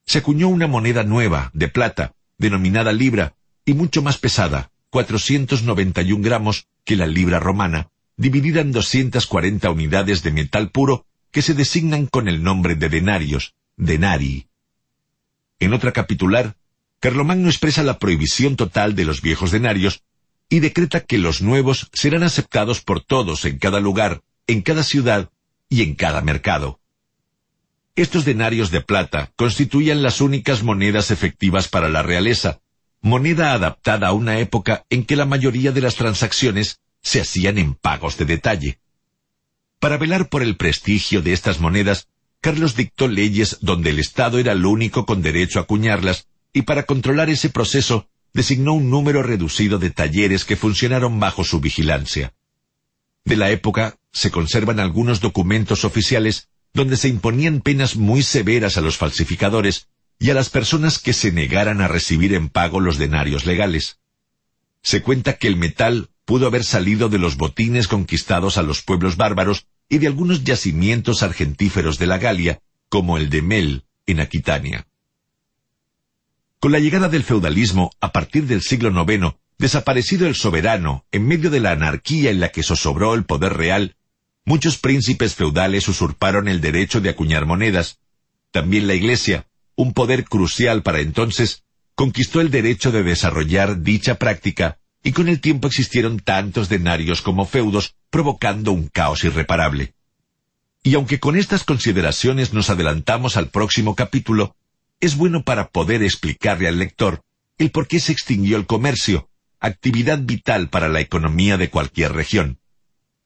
Se 0.07 0.19
acuñó 0.19 0.49
una 0.49 0.67
moneda 0.67 1.03
nueva, 1.03 1.51
de 1.55 1.69
plata, 1.69 2.15
denominada 2.39 2.93
libra, 2.93 3.35
y 3.65 3.75
mucho 3.75 4.03
más 4.03 4.19
pesada, 4.19 4.71
491 4.91 6.23
gramos, 6.23 6.67
que 6.85 6.97
la 6.97 7.07
libra 7.07 7.41
romana, 7.41 7.91
dividida 8.17 8.61
en 8.61 8.73
240 8.73 9.71
unidades 9.71 10.23
de 10.23 10.33
metal 10.33 10.71
puro 10.71 11.07
que 11.31 11.43
se 11.43 11.55
designan 11.55 12.07
con 12.07 12.29
el 12.29 12.43
nombre 12.43 12.77
de 12.77 12.89
denarios, 12.89 13.55
denari. 13.77 14.47
En 15.59 15.73
otra 15.73 15.93
capitular, 15.93 16.57
Carlomagno 17.01 17.49
expresa 17.49 17.83
la 17.83 17.99
prohibición 17.99 18.57
total 18.57 18.95
de 18.95 19.05
los 19.05 19.21
viejos 19.21 19.51
denarios 19.51 20.03
y 20.49 20.61
decreta 20.61 21.01
que 21.01 21.19
los 21.19 21.43
nuevos 21.43 21.91
serán 21.93 22.23
aceptados 22.23 22.81
por 22.81 23.03
todos 23.03 23.45
en 23.45 23.59
cada 23.59 23.81
lugar, 23.81 24.23
en 24.47 24.63
cada 24.63 24.85
ciudad 24.85 25.31
y 25.69 25.83
en 25.83 25.97
cada 25.97 26.21
mercado. 26.21 26.81
Estos 27.97 28.25
denarios 28.25 28.73
de 28.73 28.81
plata 28.81 29.31
constituían 29.37 30.03
las 30.03 30.21
únicas 30.21 30.65
monedas 30.65 31.13
efectivas 31.13 31.69
para 31.69 31.89
la 31.89 32.03
realeza, 32.03 32.61
moneda 33.01 33.53
adaptada 33.53 34.09
a 34.09 34.13
una 34.13 34.41
época 34.41 34.85
en 34.91 35.05
que 35.05 35.15
la 35.15 35.27
mayoría 35.27 35.71
de 35.71 35.81
las 35.81 35.95
transacciones 35.95 36.81
se 37.03 37.21
hacían 37.21 37.57
en 37.57 37.75
pagos 37.75 38.17
de 38.17 38.25
detalle. 38.25 38.79
Para 39.79 39.97
velar 39.97 40.29
por 40.29 40.43
el 40.43 40.57
prestigio 40.57 41.23
de 41.23 41.35
estas 41.35 41.61
monedas, 41.61 42.09
Carlos 42.41 42.75
dictó 42.75 43.07
leyes 43.07 43.59
donde 43.61 43.91
el 43.91 44.01
Estado 44.01 44.41
era 44.41 44.53
el 44.53 44.67
único 44.67 45.07
con 45.07 45.23
derecho 45.23 45.61
a 45.61 45.63
acuñarlas, 45.63 46.27
y 46.53 46.63
para 46.63 46.85
controlar 46.85 47.31
ese 47.31 47.49
proceso 47.49 48.09
designó 48.33 48.73
un 48.73 48.91
número 48.91 49.23
reducido 49.23 49.79
de 49.79 49.91
talleres 49.91 50.45
que 50.45 50.57
funcionaron 50.57 51.21
bajo 51.21 51.45
su 51.45 51.61
vigilancia. 51.61 52.35
De 53.25 53.37
la 53.37 53.51
época 53.51 53.99
se 54.13 54.33
conservan 54.33 54.81
algunos 54.81 55.21
documentos 55.21 55.85
oficiales 55.85 56.49
donde 56.75 56.97
se 56.97 57.09
imponían 57.09 57.61
penas 57.61 57.97
muy 57.97 58.23
severas 58.23 58.77
a 58.77 58.81
los 58.81 58.97
falsificadores 58.97 59.87
y 60.19 60.31
a 60.31 60.35
las 60.35 60.51
personas 60.51 60.99
que 60.99 61.13
se 61.13 61.33
negaran 61.33 61.81
a 61.81 61.89
recibir 61.89 62.35
en 62.35 62.49
pago 62.49 62.81
los 62.81 62.99
denarios 62.99 63.47
legales. 63.47 63.99
Se 64.83 65.01
cuenta 65.01 65.35
que 65.35 65.47
el 65.47 65.57
metal 65.57 66.11
pudo 66.25 66.47
haber 66.47 66.65
salido 66.65 67.09
de 67.09 67.19
los 67.19 67.37
botines 67.37 67.87
conquistados 67.89 68.59
a 68.59 68.63
los 68.63 68.83
pueblos 68.83 69.17
bárbaros 69.17 69.67
y 69.89 69.99
de 69.99 70.09
algunos 70.09 70.45
yacimientos 70.45 71.23
argentíferos 71.23 71.99
de 71.99 72.07
la 72.07 72.19
Galia, 72.19 72.61
como 72.89 73.19
el 73.19 73.31
de 73.31 73.43
Mel, 73.43 73.85
en 74.07 74.21
Aquitania. 74.21 74.87
Con 76.59 76.73
la 76.73 76.81
llegada 76.81 77.09
del 77.09 77.25
feudalismo, 77.25 77.91
a 78.01 78.11
partir 78.11 78.47
del 78.47 78.63
siglo 78.63 78.91
IX, 78.91 79.37
desaparecido 79.59 80.27
el 80.27 80.35
soberano, 80.35 81.05
en 81.13 81.27
medio 81.27 81.51
de 81.51 81.61
la 81.61 81.73
anarquía 81.73 82.31
en 82.31 82.41
la 82.41 82.49
que 82.49 82.63
zozobró 82.63 83.15
el 83.15 83.25
poder 83.25 83.53
real, 83.53 83.97
muchos 84.45 84.79
príncipes 84.79 85.35
feudales 85.35 85.89
usurparon 85.89 86.49
el 86.49 86.61
derecho 86.61 87.01
de 87.01 87.11
acuñar 87.11 87.47
monedas. 87.47 87.99
También 88.51 88.87
la 88.87 88.95
Iglesia, 88.95 89.47
un 89.75 89.93
poder 89.93 90.25
crucial 90.25 90.83
para 90.83 91.01
entonces, 91.01 91.65
conquistó 91.95 92.41
el 92.41 92.51
derecho 92.51 92.93
de 92.93 93.03
desarrollar 93.03 93.83
dicha 93.83 94.17
práctica, 94.17 94.79
y 95.03 95.13
con 95.13 95.29
el 95.29 95.41
tiempo 95.41 95.69
existieron 95.69 96.19
tantos 96.19 96.69
denarios 96.69 97.21
como 97.21 97.45
feudos, 97.45 97.95
provocando 98.11 98.73
un 98.73 98.89
caos 98.89 99.25
irreparable. 99.25 99.95
Y 100.83 100.95
aunque 100.95 101.21
con 101.21 101.37
estas 101.37 101.65
consideraciones 101.65 102.53
nos 102.53 102.71
adelantamos 102.71 103.37
al 103.37 103.49
próximo 103.49 103.95
capítulo, 103.95 104.57
es 105.01 105.17
bueno 105.17 105.43
para 105.43 105.69
poder 105.69 106.03
explicarle 106.03 106.69
al 106.69 106.79
lector 106.79 107.23
el 107.59 107.71
por 107.71 107.87
qué 107.87 108.01
se 108.01 108.13
extinguió 108.13 108.57
el 108.57 108.67
comercio, 108.67 109.29
actividad 109.61 110.19
vital 110.19 110.69
para 110.69 110.89
la 110.89 111.01
economía 111.01 111.57
de 111.57 111.71
cualquier 111.71 112.13
región. 112.13 112.59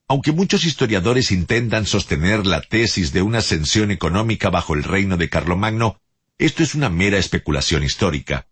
Aunque 0.09 0.33
muchos 0.33 0.65
historiadores 0.65 1.31
intentan 1.31 1.85
sostener 1.85 2.47
la 2.47 2.63
tesis 2.63 3.13
de 3.13 3.21
una 3.21 3.39
ascensión 3.39 3.91
económica 3.91 4.49
bajo 4.49 4.75
el 4.75 4.83
reino 4.83 5.19
de 5.19 5.29
Carlomagno, 5.29 6.01
esto 6.39 6.63
es 6.63 6.75
una 6.75 6.89
mera 6.89 7.19
especulación 7.19 7.85
histórica. 7.85 8.47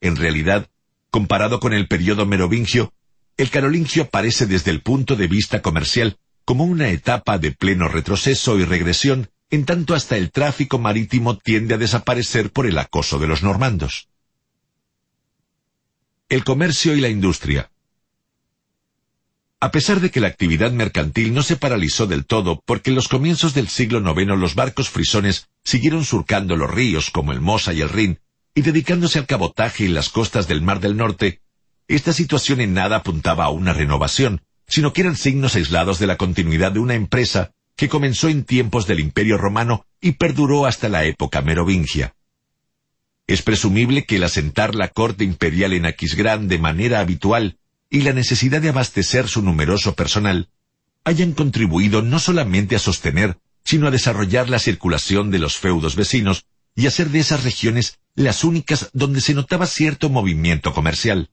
En 0.00 0.14
realidad, 0.14 0.68
comparado 1.10 1.58
con 1.58 1.72
el 1.72 1.88
periodo 1.88 2.26
merovingio, 2.26 2.92
el 3.36 3.50
carolingio 3.50 4.04
aparece 4.04 4.46
desde 4.46 4.70
el 4.70 4.82
punto 4.82 5.16
de 5.16 5.26
vista 5.26 5.62
comercial 5.62 6.16
como 6.44 6.64
una 6.64 6.90
etapa 6.90 7.38
de 7.38 7.50
pleno 7.52 7.88
retroceso 7.88 8.58
y 8.58 8.64
regresión 8.64 9.30
en 9.50 9.64
tanto 9.64 9.94
hasta 9.94 10.16
el 10.16 10.30
tráfico 10.30 10.78
marítimo 10.78 11.38
tiende 11.38 11.74
a 11.74 11.78
desaparecer 11.78 12.52
por 12.52 12.66
el 12.66 12.78
acoso 12.78 13.18
de 13.18 13.26
los 13.26 13.42
normandos. 13.42 14.08
El 16.28 16.44
comercio 16.44 16.94
y 16.94 17.00
la 17.00 17.08
industria. 17.08 17.70
A 19.62 19.70
pesar 19.70 20.00
de 20.00 20.10
que 20.10 20.20
la 20.20 20.28
actividad 20.28 20.72
mercantil 20.72 21.34
no 21.34 21.42
se 21.42 21.56
paralizó 21.56 22.06
del 22.06 22.24
todo, 22.24 22.62
porque 22.64 22.90
en 22.90 22.96
los 22.96 23.08
comienzos 23.08 23.52
del 23.52 23.68
siglo 23.68 24.00
IX 24.00 24.38
los 24.38 24.54
barcos 24.54 24.88
frisones 24.88 25.50
siguieron 25.64 26.06
surcando 26.06 26.56
los 26.56 26.70
ríos 26.70 27.10
como 27.10 27.32
el 27.32 27.42
Mosa 27.42 27.74
y 27.74 27.82
el 27.82 27.90
Rin, 27.90 28.20
y 28.54 28.62
dedicándose 28.62 29.18
al 29.18 29.26
cabotaje 29.26 29.84
en 29.84 29.92
las 29.92 30.08
costas 30.08 30.48
del 30.48 30.62
Mar 30.62 30.80
del 30.80 30.96
Norte, 30.96 31.42
esta 31.88 32.14
situación 32.14 32.62
en 32.62 32.72
nada 32.72 32.96
apuntaba 32.96 33.44
a 33.44 33.50
una 33.50 33.74
renovación, 33.74 34.40
sino 34.66 34.94
que 34.94 35.02
eran 35.02 35.16
signos 35.16 35.56
aislados 35.56 35.98
de 35.98 36.06
la 36.06 36.16
continuidad 36.16 36.72
de 36.72 36.78
una 36.78 36.94
empresa 36.94 37.52
que 37.76 37.90
comenzó 37.90 38.28
en 38.28 38.44
tiempos 38.44 38.86
del 38.86 39.00
Imperio 39.00 39.36
Romano 39.36 39.84
y 40.00 40.12
perduró 40.12 40.64
hasta 40.64 40.88
la 40.88 41.04
época 41.04 41.42
merovingia. 41.42 42.14
Es 43.26 43.42
presumible 43.42 44.06
que 44.06 44.16
el 44.16 44.24
asentar 44.24 44.74
la 44.74 44.88
corte 44.88 45.24
imperial 45.24 45.74
en 45.74 45.84
Aquisgrán 45.84 46.48
de 46.48 46.58
manera 46.58 47.00
habitual 47.00 47.58
y 47.90 48.02
la 48.02 48.12
necesidad 48.12 48.62
de 48.62 48.68
abastecer 48.68 49.28
su 49.28 49.42
numeroso 49.42 49.94
personal 49.94 50.48
hayan 51.04 51.32
contribuido 51.32 52.02
no 52.02 52.20
solamente 52.20 52.76
a 52.76 52.78
sostener, 52.78 53.38
sino 53.64 53.88
a 53.88 53.90
desarrollar 53.90 54.48
la 54.48 54.58
circulación 54.58 55.30
de 55.30 55.40
los 55.40 55.56
feudos 55.56 55.96
vecinos 55.96 56.46
y 56.76 56.86
hacer 56.86 57.10
de 57.10 57.18
esas 57.18 57.42
regiones 57.42 57.98
las 58.14 58.44
únicas 58.44 58.90
donde 58.92 59.20
se 59.20 59.34
notaba 59.34 59.66
cierto 59.66 60.08
movimiento 60.08 60.72
comercial. 60.72 61.30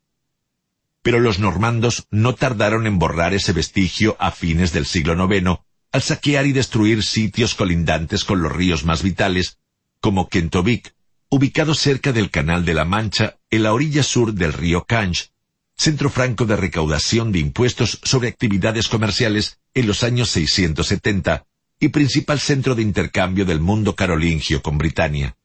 Pero 1.03 1.19
los 1.19 1.39
normandos 1.39 2.07
no 2.09 2.33
tardaron 2.35 2.87
en 2.87 2.97
borrar 2.97 3.33
ese 3.33 3.53
vestigio 3.53 4.17
a 4.19 4.31
fines 4.31 4.73
del 4.73 4.85
siglo 4.85 5.13
IX 5.13 5.59
al 5.91 6.01
saquear 6.01 6.45
y 6.47 6.53
destruir 6.53 7.03
sitios 7.03 7.55
colindantes 7.55 8.23
con 8.23 8.41
los 8.41 8.51
ríos 8.51 8.83
más 8.83 9.03
vitales, 9.03 9.57
como 10.01 10.27
Kentovic, 10.27 10.93
ubicado 11.29 11.73
cerca 11.75 12.11
del 12.11 12.29
Canal 12.29 12.65
de 12.65 12.73
la 12.73 12.85
Mancha, 12.85 13.37
en 13.49 13.63
la 13.63 13.73
orilla 13.73 14.03
sur 14.03 14.33
del 14.33 14.53
río 14.53 14.85
Canch, 14.85 15.31
centro 15.77 16.09
franco 16.09 16.45
de 16.45 16.55
recaudación 16.55 17.31
de 17.31 17.39
impuestos 17.39 17.99
sobre 18.03 18.29
actividades 18.29 18.87
comerciales 18.87 19.59
en 19.73 19.87
los 19.87 20.03
años 20.03 20.29
670 20.31 21.45
y 21.79 21.89
principal 21.89 22.39
centro 22.39 22.75
de 22.75 22.81
intercambio 22.81 23.45
del 23.45 23.59
mundo 23.59 23.95
carolingio 23.95 24.61
con 24.61 24.77
Britania. 24.77 25.37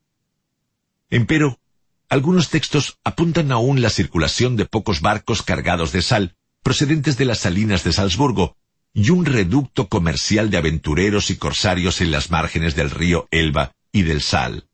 Empero, 1.11 1.61
algunos 2.09 2.49
textos 2.49 2.99
apuntan 3.05 3.53
aún 3.53 3.83
la 3.83 3.91
circulación 3.91 4.57
de 4.57 4.65
pocos 4.65 5.01
barcos 5.03 5.43
cargados 5.43 5.93
de 5.93 6.03
sal 6.03 6.37
procedentes 6.63 7.19
de 7.19 7.25
las 7.25 7.41
salinas 7.41 7.85
de 7.85 7.93
Salzburgo 7.93 8.57
y 8.95 9.11
un 9.11 9.25
reducto 9.25 9.89
comercial 9.89 10.51
de 10.51 10.59
aventureros 10.59 11.31
y 11.31 11.37
corsarios 11.37 12.01
en 12.01 12.11
las 12.11 12.31
márgenes 12.31 12.77
del 12.77 12.91
río 12.91 13.27
Elba 13.31 13.73
y 13.91 14.03
del 14.03 14.23
Sal. 14.23 14.69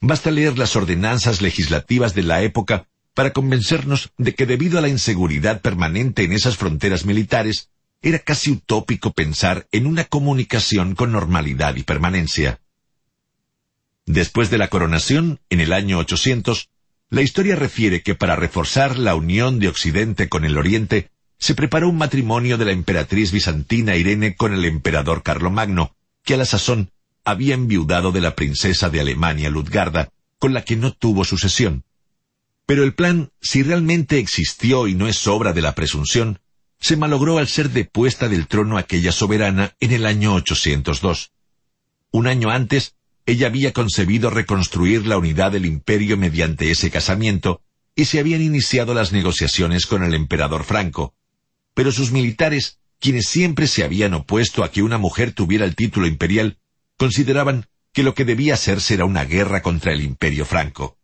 Basta 0.00 0.30
leer 0.30 0.58
las 0.58 0.76
ordenanzas 0.76 1.40
legislativas 1.40 2.14
de 2.14 2.22
la 2.22 2.42
época 2.42 2.86
para 3.14 3.32
convencernos 3.32 4.10
de 4.18 4.34
que 4.34 4.44
debido 4.44 4.78
a 4.78 4.82
la 4.82 4.88
inseguridad 4.88 5.60
permanente 5.60 6.24
en 6.24 6.32
esas 6.32 6.56
fronteras 6.56 7.06
militares, 7.06 7.70
era 8.02 8.18
casi 8.18 8.50
utópico 8.50 9.12
pensar 9.12 9.66
en 9.72 9.86
una 9.86 10.04
comunicación 10.04 10.94
con 10.94 11.12
normalidad 11.12 11.76
y 11.76 11.84
permanencia. 11.84 12.60
Después 14.04 14.50
de 14.50 14.58
la 14.58 14.68
coronación, 14.68 15.40
en 15.48 15.60
el 15.60 15.72
año 15.72 15.98
800, 15.98 16.68
la 17.08 17.22
historia 17.22 17.56
refiere 17.56 18.02
que 18.02 18.14
para 18.14 18.36
reforzar 18.36 18.98
la 18.98 19.14
unión 19.14 19.58
de 19.58 19.68
Occidente 19.68 20.28
con 20.28 20.44
el 20.44 20.58
Oriente, 20.58 21.10
se 21.38 21.54
preparó 21.54 21.88
un 21.88 21.96
matrimonio 21.96 22.58
de 22.58 22.64
la 22.64 22.72
emperatriz 22.72 23.32
bizantina 23.32 23.96
Irene 23.96 24.34
con 24.34 24.52
el 24.52 24.64
emperador 24.64 25.22
Carlomagno, 25.22 25.94
que 26.24 26.34
a 26.34 26.36
la 26.36 26.44
sazón 26.44 26.90
había 27.24 27.54
enviudado 27.54 28.12
de 28.12 28.20
la 28.20 28.34
princesa 28.34 28.90
de 28.90 29.00
Alemania 29.00 29.48
Ludgarda, 29.48 30.10
con 30.38 30.52
la 30.52 30.62
que 30.62 30.76
no 30.76 30.92
tuvo 30.92 31.24
sucesión. 31.24 31.84
Pero 32.66 32.82
el 32.82 32.94
plan, 32.94 33.30
si 33.42 33.62
realmente 33.62 34.18
existió 34.18 34.88
y 34.88 34.94
no 34.94 35.06
es 35.06 35.26
obra 35.26 35.52
de 35.52 35.60
la 35.60 35.74
presunción, 35.74 36.40
se 36.80 36.96
malogró 36.96 37.38
al 37.38 37.48
ser 37.48 37.70
depuesta 37.70 38.28
del 38.28 38.46
trono 38.46 38.78
aquella 38.78 39.12
soberana 39.12 39.74
en 39.80 39.92
el 39.92 40.06
año 40.06 40.34
802. 40.34 41.32
Un 42.10 42.26
año 42.26 42.50
antes, 42.50 42.94
ella 43.26 43.46
había 43.46 43.72
concebido 43.72 44.30
reconstruir 44.30 45.06
la 45.06 45.18
unidad 45.18 45.52
del 45.52 45.66
imperio 45.66 46.16
mediante 46.16 46.70
ese 46.70 46.90
casamiento, 46.90 47.62
y 47.96 48.06
se 48.06 48.18
habían 48.18 48.42
iniciado 48.42 48.92
las 48.94 49.12
negociaciones 49.12 49.86
con 49.86 50.02
el 50.02 50.14
emperador 50.14 50.64
Franco. 50.64 51.14
Pero 51.74 51.92
sus 51.92 52.12
militares, 52.12 52.80
quienes 52.98 53.28
siempre 53.28 53.66
se 53.66 53.84
habían 53.84 54.14
opuesto 54.14 54.64
a 54.64 54.70
que 54.70 54.82
una 54.82 54.98
mujer 54.98 55.32
tuviera 55.32 55.64
el 55.64 55.74
título 55.74 56.06
imperial, 56.06 56.58
consideraban 56.96 57.66
que 57.92 58.02
lo 58.02 58.14
que 58.14 58.24
debía 58.24 58.54
hacerse 58.54 58.94
era 58.94 59.04
una 59.04 59.24
guerra 59.24 59.62
contra 59.62 59.92
el 59.92 60.02
imperio 60.02 60.44
franco. 60.44 60.98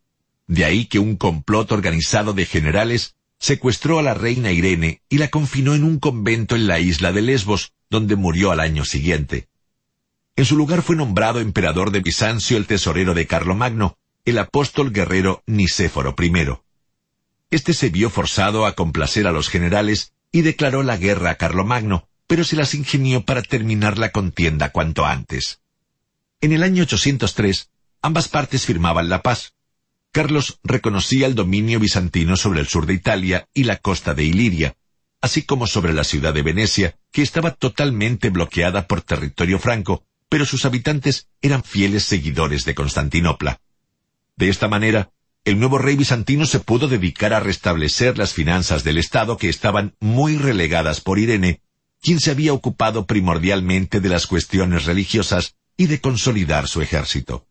De 0.47 0.65
ahí 0.65 0.85
que 0.85 0.99
un 0.99 1.15
complot 1.15 1.71
organizado 1.71 2.33
de 2.33 2.45
generales 2.45 3.15
secuestró 3.39 3.99
a 3.99 4.03
la 4.03 4.13
reina 4.13 4.51
Irene 4.51 5.01
y 5.09 5.17
la 5.17 5.29
confinó 5.29 5.73
en 5.73 5.83
un 5.83 5.99
convento 5.99 6.55
en 6.55 6.67
la 6.67 6.79
isla 6.79 7.11
de 7.11 7.21
Lesbos, 7.21 7.73
donde 7.89 8.15
murió 8.15 8.51
al 8.51 8.59
año 8.59 8.85
siguiente. 8.85 9.47
En 10.35 10.45
su 10.45 10.55
lugar 10.55 10.81
fue 10.81 10.95
nombrado 10.95 11.39
emperador 11.39 11.91
de 11.91 12.01
Bizancio 12.01 12.57
el 12.57 12.67
tesorero 12.67 13.13
de 13.13 13.27
Carlomagno, 13.27 13.97
el 14.25 14.37
apóstol 14.37 14.91
guerrero 14.91 15.43
Nicéforo 15.47 16.15
I. 16.19 16.31
Este 17.49 17.73
se 17.73 17.89
vio 17.89 18.09
forzado 18.09 18.65
a 18.65 18.75
complacer 18.75 19.27
a 19.27 19.31
los 19.31 19.49
generales 19.49 20.13
y 20.31 20.41
declaró 20.41 20.83
la 20.83 20.97
guerra 20.97 21.31
a 21.31 21.35
Carlomagno, 21.35 22.07
pero 22.27 22.43
se 22.43 22.55
las 22.55 22.75
ingenió 22.75 23.25
para 23.25 23.41
terminar 23.41 23.97
la 23.97 24.11
contienda 24.11 24.71
cuanto 24.71 25.05
antes. 25.05 25.59
En 26.39 26.53
el 26.53 26.63
año 26.63 26.83
803, 26.83 27.69
ambas 28.01 28.29
partes 28.29 28.65
firmaban 28.65 29.09
la 29.09 29.21
paz, 29.21 29.53
Carlos 30.11 30.59
reconocía 30.63 31.25
el 31.25 31.35
dominio 31.35 31.79
bizantino 31.79 32.35
sobre 32.35 32.59
el 32.59 32.67
sur 32.67 32.85
de 32.85 32.93
Italia 32.93 33.47
y 33.53 33.63
la 33.63 33.77
costa 33.77 34.13
de 34.13 34.25
Iliria, 34.25 34.75
así 35.21 35.43
como 35.43 35.67
sobre 35.67 35.93
la 35.93 36.03
ciudad 36.03 36.33
de 36.33 36.41
Venecia, 36.41 36.97
que 37.11 37.21
estaba 37.21 37.51
totalmente 37.51 38.29
bloqueada 38.29 38.87
por 38.87 39.01
territorio 39.01 39.57
franco, 39.57 40.03
pero 40.27 40.45
sus 40.45 40.65
habitantes 40.65 41.29
eran 41.41 41.63
fieles 41.63 42.03
seguidores 42.03 42.65
de 42.65 42.75
Constantinopla. 42.75 43.61
De 44.35 44.49
esta 44.49 44.67
manera, 44.67 45.11
el 45.45 45.59
nuevo 45.59 45.77
rey 45.77 45.95
bizantino 45.95 46.45
se 46.45 46.59
pudo 46.59 46.87
dedicar 46.87 47.33
a 47.33 47.39
restablecer 47.39 48.17
las 48.17 48.33
finanzas 48.33 48.83
del 48.83 48.97
Estado 48.97 49.37
que 49.37 49.49
estaban 49.49 49.95
muy 49.99 50.37
relegadas 50.37 50.99
por 50.99 51.19
Irene, 51.19 51.61
quien 52.01 52.19
se 52.19 52.31
había 52.31 52.53
ocupado 52.53 53.05
primordialmente 53.05 54.01
de 54.01 54.09
las 54.09 54.27
cuestiones 54.27 54.85
religiosas 54.85 55.55
y 55.77 55.87
de 55.87 56.01
consolidar 56.01 56.67
su 56.67 56.81
ejército. 56.81 57.47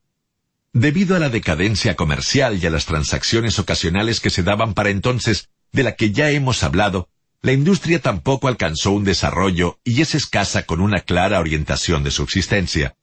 Debido 0.73 1.17
a 1.17 1.19
la 1.19 1.31
decadencia 1.31 1.97
comercial 1.97 2.63
y 2.63 2.67
a 2.67 2.71
las 2.71 2.87
transacciones 2.87 3.59
ocasionales 3.59 4.21
que 4.21 4.31
se 4.31 4.45
daban 4.45 4.73
para 4.73 4.91
entonces, 4.91 5.49
de 5.73 5.83
la 5.83 5.97
que 5.97 6.13
ya 6.13 6.31
hemos 6.31 6.63
hablado, 6.63 7.09
la 7.43 7.53
industria 7.53 8.01
tampoco 8.01 8.47
alcanzó 8.47 8.93
un 8.93 9.03
desarrollo 9.03 9.81
y 9.83 10.01
es 10.01 10.15
escasa 10.15 10.67
con 10.67 10.81
una 10.81 11.01
clara 11.01 11.41
orientación 11.41 12.05
de 12.05 12.13
subsistencia. 12.13 12.95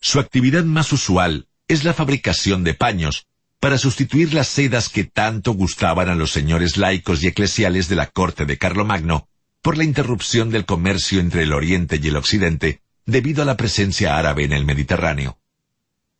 Su 0.00 0.20
actividad 0.20 0.62
más 0.62 0.92
usual 0.92 1.48
es 1.66 1.82
la 1.82 1.94
fabricación 1.94 2.62
de 2.62 2.74
paños, 2.74 3.26
para 3.58 3.76
sustituir 3.76 4.32
las 4.32 4.46
sedas 4.46 4.88
que 4.88 5.02
tanto 5.02 5.52
gustaban 5.52 6.08
a 6.08 6.14
los 6.14 6.30
señores 6.30 6.76
laicos 6.76 7.24
y 7.24 7.26
eclesiales 7.26 7.88
de 7.88 7.96
la 7.96 8.06
corte 8.06 8.46
de 8.46 8.56
Carlomagno, 8.56 9.28
por 9.62 9.76
la 9.76 9.82
interrupción 9.82 10.50
del 10.50 10.64
comercio 10.64 11.18
entre 11.18 11.42
el 11.42 11.52
Oriente 11.52 11.98
y 12.00 12.06
el 12.06 12.16
Occidente, 12.16 12.82
debido 13.04 13.42
a 13.42 13.46
la 13.46 13.56
presencia 13.56 14.16
árabe 14.16 14.44
en 14.44 14.52
el 14.52 14.64
Mediterráneo. 14.64 15.38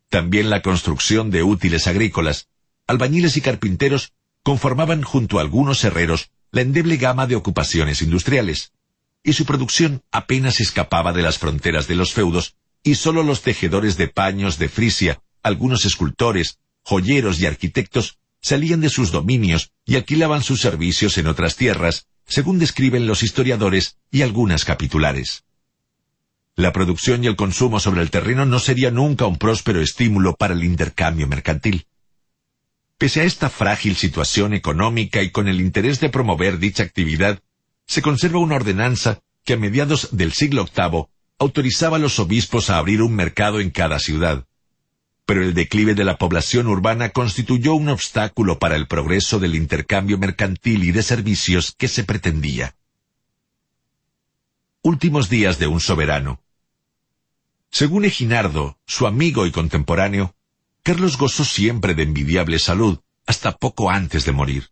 También 0.09 0.49
la 0.49 0.63
construcción 0.63 1.31
de 1.31 1.43
útiles 1.43 1.87
agrícolas, 1.87 2.49
albañiles 2.87 3.37
y 3.37 3.41
carpinteros 3.41 4.13
conformaban 4.43 5.03
junto 5.03 5.39
a 5.39 5.43
algunos 5.43 5.85
herreros 5.85 6.31
la 6.51 6.63
endeble 6.63 6.97
gama 6.97 7.27
de 7.27 7.37
ocupaciones 7.37 8.01
industriales, 8.01 8.73
y 9.23 9.35
su 9.35 9.45
producción 9.45 10.03
apenas 10.11 10.61
escapaba 10.61 11.13
de 11.13 11.23
las 11.23 11.39
fronteras 11.39 11.87
de 11.87 11.97
los 11.97 12.13
feudos, 12.13 12.55
y 12.83 12.95
sólo 12.95 13.23
los 13.23 13.43
tejedores 13.43 13.99
de 13.99 14.09
paños 14.09 14.59
de 14.59 14.71
Frisia, 14.71 15.21
algunos 15.43 15.85
escultores, 15.85 16.59
joyeros 16.83 17.39
y 17.41 17.47
arquitectos 17.47 18.19
salían 18.41 18.81
de 18.81 18.89
sus 18.89 19.11
dominios 19.11 19.73
y 19.85 19.97
alquilaban 19.97 20.43
sus 20.43 20.61
servicios 20.61 21.19
en 21.19 21.27
otras 21.27 21.57
tierras, 21.57 22.07
según 22.27 22.59
describen 22.59 23.07
los 23.07 23.23
historiadores 23.23 23.99
y 24.11 24.23
algunas 24.23 24.65
capitulares. 24.65 25.45
La 26.59 26.73
producción 26.73 27.23
y 27.23 27.29
el 27.29 27.37
consumo 27.37 27.79
sobre 27.79 28.03
el 28.03 28.11
terreno 28.11 28.45
no 28.45 28.59
sería 28.59 28.91
nunca 28.91 29.27
un 29.27 29.39
próspero 29.39 29.81
estímulo 29.81 30.35
para 30.35 30.55
el 30.55 30.65
intercambio 30.65 31.29
mercantil. 31.29 31.87
Pese 32.99 33.21
a 33.21 33.25
esta 33.25 33.49
frágil 33.49 33.95
situación 33.95 34.55
económica 34.55 35.23
y 35.23 35.31
con 35.31 35.47
el 35.47 35.61
interés 35.61 36.01
de 36.01 36.09
promover 36.09 36.59
dicha 36.59 36.83
actividad, 36.83 37.39
se 37.87 38.03
conserva 38.03 38.41
una 38.41 38.57
ordenanza 38.57 39.21
que 39.45 39.53
a 39.53 39.57
mediados 39.57 40.09
del 40.11 40.33
siglo 40.33 40.65
VIII 40.65 41.07
autorizaba 41.39 41.97
a 41.97 42.01
los 42.01 42.19
obispos 42.19 42.71
a 42.71 42.79
abrir 42.79 43.03
un 43.03 43.15
mercado 43.15 43.61
en 43.61 43.71
cada 43.71 44.01
ciudad. 44.01 44.45
Pero 45.27 45.45
el 45.45 45.55
declive 45.55 45.95
de 45.95 46.05
la 46.05 46.19
población 46.19 46.67
urbana 46.67 47.11
constituyó 47.11 47.75
un 47.75 47.89
obstáculo 47.89 48.59
para 48.59 48.75
el 48.75 48.89
progreso 48.89 49.39
del 49.39 49.55
intercambio 49.55 50.19
mercantil 50.19 50.83
y 50.83 50.91
de 50.91 51.05
servicios 51.05 51.73
que 51.79 51.87
se 51.87 52.03
pretendía. 52.03 52.75
Últimos 54.83 55.29
días 55.29 55.61
de 55.61 55.69
un 55.69 55.79
soberano. 55.79 56.41
Según 57.71 58.05
Eginardo, 58.05 58.79
su 58.87 59.07
amigo 59.07 59.47
y 59.47 59.51
contemporáneo, 59.51 60.35
Carlos 60.83 61.19
gozó 61.19 61.45
siempre 61.45 61.95
de 61.95 62.05
envidiable 62.05 62.59
salud, 62.59 62.99
hasta 63.27 63.57
poco 63.57 63.91
antes 63.91 64.25
de 64.25 64.33
morir. 64.33 64.71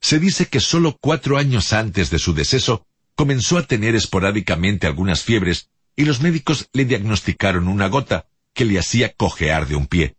Se 0.00 0.18
dice 0.18 0.46
que 0.46 0.60
solo 0.60 0.96
cuatro 1.00 1.38
años 1.38 1.72
antes 1.72 2.10
de 2.10 2.18
su 2.18 2.34
deceso 2.34 2.86
comenzó 3.14 3.58
a 3.58 3.66
tener 3.66 3.94
esporádicamente 3.94 4.86
algunas 4.86 5.22
fiebres 5.22 5.70
y 5.96 6.04
los 6.04 6.20
médicos 6.20 6.68
le 6.72 6.84
diagnosticaron 6.84 7.68
una 7.68 7.88
gota 7.88 8.26
que 8.54 8.64
le 8.64 8.78
hacía 8.78 9.12
cojear 9.12 9.66
de 9.66 9.76
un 9.76 9.86
pie. 9.86 10.16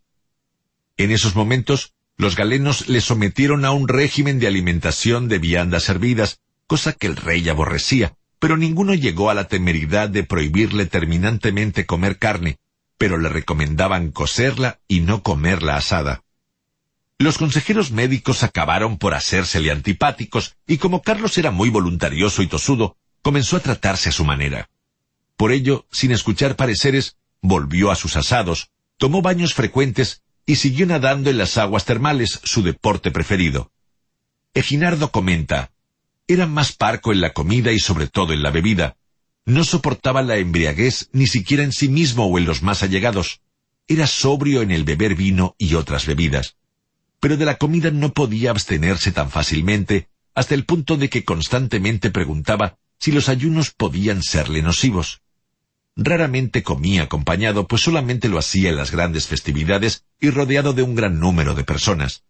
En 0.96 1.10
esos 1.10 1.34
momentos, 1.34 1.94
los 2.16 2.36
galenos 2.36 2.88
le 2.88 3.00
sometieron 3.00 3.64
a 3.64 3.72
un 3.72 3.88
régimen 3.88 4.38
de 4.38 4.46
alimentación 4.46 5.28
de 5.28 5.38
viandas 5.38 5.88
hervidas, 5.88 6.40
cosa 6.66 6.92
que 6.92 7.06
el 7.06 7.16
rey 7.16 7.48
aborrecía, 7.48 8.16
pero 8.42 8.56
ninguno 8.56 8.92
llegó 8.94 9.30
a 9.30 9.34
la 9.34 9.46
temeridad 9.46 10.08
de 10.08 10.24
prohibirle 10.24 10.86
terminantemente 10.86 11.86
comer 11.86 12.18
carne, 12.18 12.58
pero 12.98 13.16
le 13.16 13.28
recomendaban 13.28 14.10
cocerla 14.10 14.80
y 14.88 14.98
no 14.98 15.22
comerla 15.22 15.76
asada. 15.76 16.24
Los 17.18 17.38
consejeros 17.38 17.92
médicos 17.92 18.42
acabaron 18.42 18.98
por 18.98 19.14
hacérsele 19.14 19.70
antipáticos, 19.70 20.56
y 20.66 20.78
como 20.78 21.02
Carlos 21.02 21.38
era 21.38 21.52
muy 21.52 21.70
voluntarioso 21.70 22.42
y 22.42 22.48
tosudo, 22.48 22.96
comenzó 23.22 23.58
a 23.58 23.60
tratarse 23.60 24.08
a 24.08 24.12
su 24.12 24.24
manera. 24.24 24.68
Por 25.36 25.52
ello, 25.52 25.86
sin 25.92 26.10
escuchar 26.10 26.56
pareceres, 26.56 27.18
volvió 27.42 27.92
a 27.92 27.94
sus 27.94 28.16
asados, 28.16 28.72
tomó 28.96 29.22
baños 29.22 29.54
frecuentes 29.54 30.22
y 30.46 30.56
siguió 30.56 30.84
nadando 30.86 31.30
en 31.30 31.38
las 31.38 31.58
aguas 31.58 31.84
termales, 31.84 32.40
su 32.42 32.64
deporte 32.64 33.12
preferido. 33.12 33.70
Eginardo 34.52 35.12
comenta, 35.12 35.70
era 36.32 36.46
más 36.46 36.72
parco 36.72 37.12
en 37.12 37.20
la 37.20 37.32
comida 37.32 37.72
y 37.72 37.78
sobre 37.78 38.06
todo 38.06 38.32
en 38.32 38.42
la 38.42 38.50
bebida. 38.50 38.96
No 39.44 39.64
soportaba 39.64 40.22
la 40.22 40.36
embriaguez 40.36 41.08
ni 41.12 41.26
siquiera 41.26 41.62
en 41.62 41.72
sí 41.72 41.88
mismo 41.88 42.26
o 42.26 42.38
en 42.38 42.44
los 42.44 42.62
más 42.62 42.82
allegados. 42.82 43.40
Era 43.88 44.06
sobrio 44.06 44.62
en 44.62 44.70
el 44.70 44.84
beber 44.84 45.14
vino 45.14 45.54
y 45.58 45.74
otras 45.74 46.06
bebidas. 46.06 46.56
Pero 47.20 47.36
de 47.36 47.44
la 47.44 47.58
comida 47.58 47.90
no 47.90 48.12
podía 48.12 48.50
abstenerse 48.50 49.12
tan 49.12 49.30
fácilmente, 49.30 50.08
hasta 50.34 50.54
el 50.54 50.64
punto 50.64 50.96
de 50.96 51.08
que 51.08 51.24
constantemente 51.24 52.10
preguntaba 52.10 52.78
si 52.98 53.12
los 53.12 53.28
ayunos 53.28 53.72
podían 53.72 54.22
serle 54.22 54.62
nocivos. 54.62 55.22
Raramente 55.96 56.62
comía 56.62 57.02
acompañado, 57.02 57.66
pues 57.66 57.82
solamente 57.82 58.28
lo 58.28 58.38
hacía 58.38 58.70
en 58.70 58.76
las 58.76 58.92
grandes 58.92 59.26
festividades 59.26 60.04
y 60.20 60.30
rodeado 60.30 60.72
de 60.72 60.82
un 60.82 60.94
gran 60.94 61.18
número 61.18 61.54
de 61.54 61.64
personas. 61.64 62.24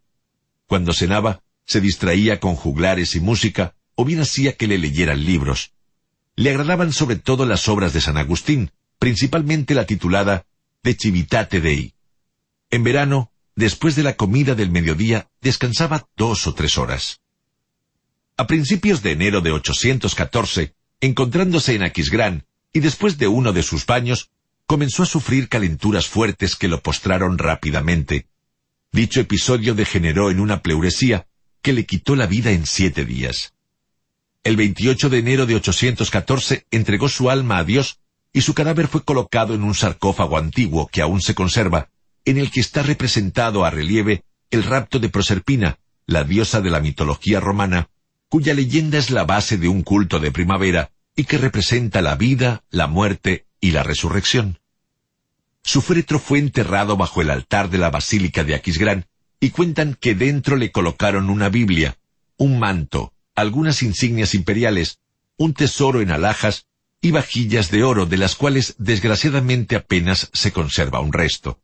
Cuando 0.66 0.92
cenaba, 0.92 1.42
se 1.64 1.80
distraía 1.80 2.40
con 2.40 2.56
juglares 2.56 3.14
y 3.14 3.20
música, 3.20 3.76
o 3.94 4.04
bien 4.04 4.20
hacía 4.20 4.56
que 4.56 4.66
le 4.66 4.78
leyeran 4.78 5.24
libros. 5.24 5.72
Le 6.36 6.50
agradaban 6.50 6.92
sobre 6.92 7.16
todo 7.16 7.46
las 7.46 7.68
obras 7.68 7.92
de 7.92 8.00
San 8.00 8.16
Agustín, 8.16 8.70
principalmente 8.98 9.74
la 9.74 9.86
titulada 9.86 10.46
De 10.82 10.94
Civitate 10.94 11.60
Dei. 11.60 11.94
En 12.70 12.84
verano, 12.84 13.30
después 13.54 13.96
de 13.96 14.02
la 14.02 14.16
comida 14.16 14.54
del 14.54 14.70
mediodía, 14.70 15.28
descansaba 15.40 16.08
dos 16.16 16.46
o 16.46 16.54
tres 16.54 16.78
horas. 16.78 17.20
A 18.36 18.46
principios 18.46 19.02
de 19.02 19.12
enero 19.12 19.40
de 19.40 19.52
814, 19.52 20.74
encontrándose 21.00 21.74
en 21.74 21.82
Aquisgrán, 21.82 22.46
y 22.72 22.80
después 22.80 23.18
de 23.18 23.28
uno 23.28 23.52
de 23.52 23.62
sus 23.62 23.84
baños, 23.84 24.30
comenzó 24.66 25.02
a 25.02 25.06
sufrir 25.06 25.48
calenturas 25.48 26.06
fuertes 26.06 26.56
que 26.56 26.68
lo 26.68 26.80
postraron 26.80 27.36
rápidamente. 27.36 28.26
Dicho 28.90 29.20
episodio 29.20 29.74
degeneró 29.74 30.30
en 30.30 30.40
una 30.40 30.62
pleuresía 30.62 31.26
que 31.60 31.72
le 31.72 31.84
quitó 31.84 32.16
la 32.16 32.26
vida 32.26 32.52
en 32.52 32.66
siete 32.66 33.04
días. 33.04 33.52
El 34.44 34.56
28 34.56 35.08
de 35.08 35.18
enero 35.18 35.46
de 35.46 35.54
814 35.54 36.66
entregó 36.72 37.08
su 37.08 37.30
alma 37.30 37.58
a 37.58 37.64
Dios 37.64 38.00
y 38.32 38.40
su 38.40 38.54
cadáver 38.54 38.88
fue 38.88 39.04
colocado 39.04 39.54
en 39.54 39.62
un 39.62 39.74
sarcófago 39.74 40.36
antiguo 40.36 40.88
que 40.88 41.00
aún 41.00 41.20
se 41.20 41.34
conserva, 41.34 41.90
en 42.24 42.38
el 42.38 42.50
que 42.50 42.60
está 42.60 42.82
representado 42.82 43.64
a 43.64 43.70
relieve 43.70 44.24
el 44.50 44.64
rapto 44.64 44.98
de 44.98 45.08
Proserpina, 45.08 45.78
la 46.06 46.24
diosa 46.24 46.60
de 46.60 46.70
la 46.70 46.80
mitología 46.80 47.38
romana, 47.38 47.88
cuya 48.28 48.52
leyenda 48.52 48.98
es 48.98 49.10
la 49.10 49.24
base 49.24 49.58
de 49.58 49.68
un 49.68 49.82
culto 49.82 50.18
de 50.18 50.32
primavera 50.32 50.90
y 51.14 51.24
que 51.24 51.38
representa 51.38 52.02
la 52.02 52.16
vida, 52.16 52.64
la 52.70 52.88
muerte 52.88 53.46
y 53.60 53.70
la 53.70 53.84
resurrección. 53.84 54.58
Su 55.62 55.82
féretro 55.82 56.18
fue 56.18 56.40
enterrado 56.40 56.96
bajo 56.96 57.22
el 57.22 57.30
altar 57.30 57.70
de 57.70 57.78
la 57.78 57.90
Basílica 57.90 58.42
de 58.42 58.56
Aquisgrán 58.56 59.06
y 59.38 59.50
cuentan 59.50 59.94
que 59.94 60.16
dentro 60.16 60.56
le 60.56 60.72
colocaron 60.72 61.30
una 61.30 61.48
Biblia, 61.48 61.96
un 62.36 62.58
manto, 62.58 63.12
algunas 63.34 63.82
insignias 63.82 64.34
imperiales, 64.34 64.98
un 65.36 65.54
tesoro 65.54 66.00
en 66.00 66.10
alhajas 66.10 66.66
y 67.00 67.10
vajillas 67.10 67.70
de 67.70 67.82
oro 67.82 68.06
de 68.06 68.16
las 68.16 68.36
cuales 68.36 68.76
desgraciadamente 68.78 69.76
apenas 69.76 70.30
se 70.32 70.52
conserva 70.52 71.00
un 71.00 71.12
resto. 71.12 71.60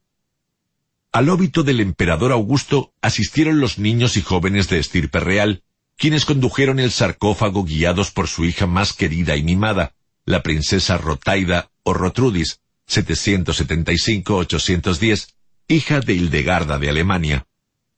Al 1.12 1.30
óbito 1.30 1.62
del 1.62 1.80
emperador 1.80 2.32
Augusto 2.32 2.92
asistieron 3.00 3.60
los 3.60 3.78
niños 3.78 4.16
y 4.16 4.22
jóvenes 4.22 4.68
de 4.68 4.78
estirpe 4.78 5.20
real, 5.20 5.62
quienes 5.97 6.24
condujeron 6.24 6.80
el 6.80 6.90
sarcófago 6.90 7.64
guiados 7.64 8.10
por 8.10 8.28
su 8.28 8.44
hija 8.44 8.66
más 8.66 8.92
querida 8.92 9.36
y 9.36 9.42
mimada, 9.42 9.94
la 10.24 10.42
princesa 10.42 10.98
Rotaida 10.98 11.70
o 11.82 11.94
Rotrudis, 11.94 12.60
775-810, 12.88 15.34
hija 15.68 16.00
de 16.00 16.14
Hildegarda 16.14 16.78
de 16.78 16.88
Alemania. 16.88 17.47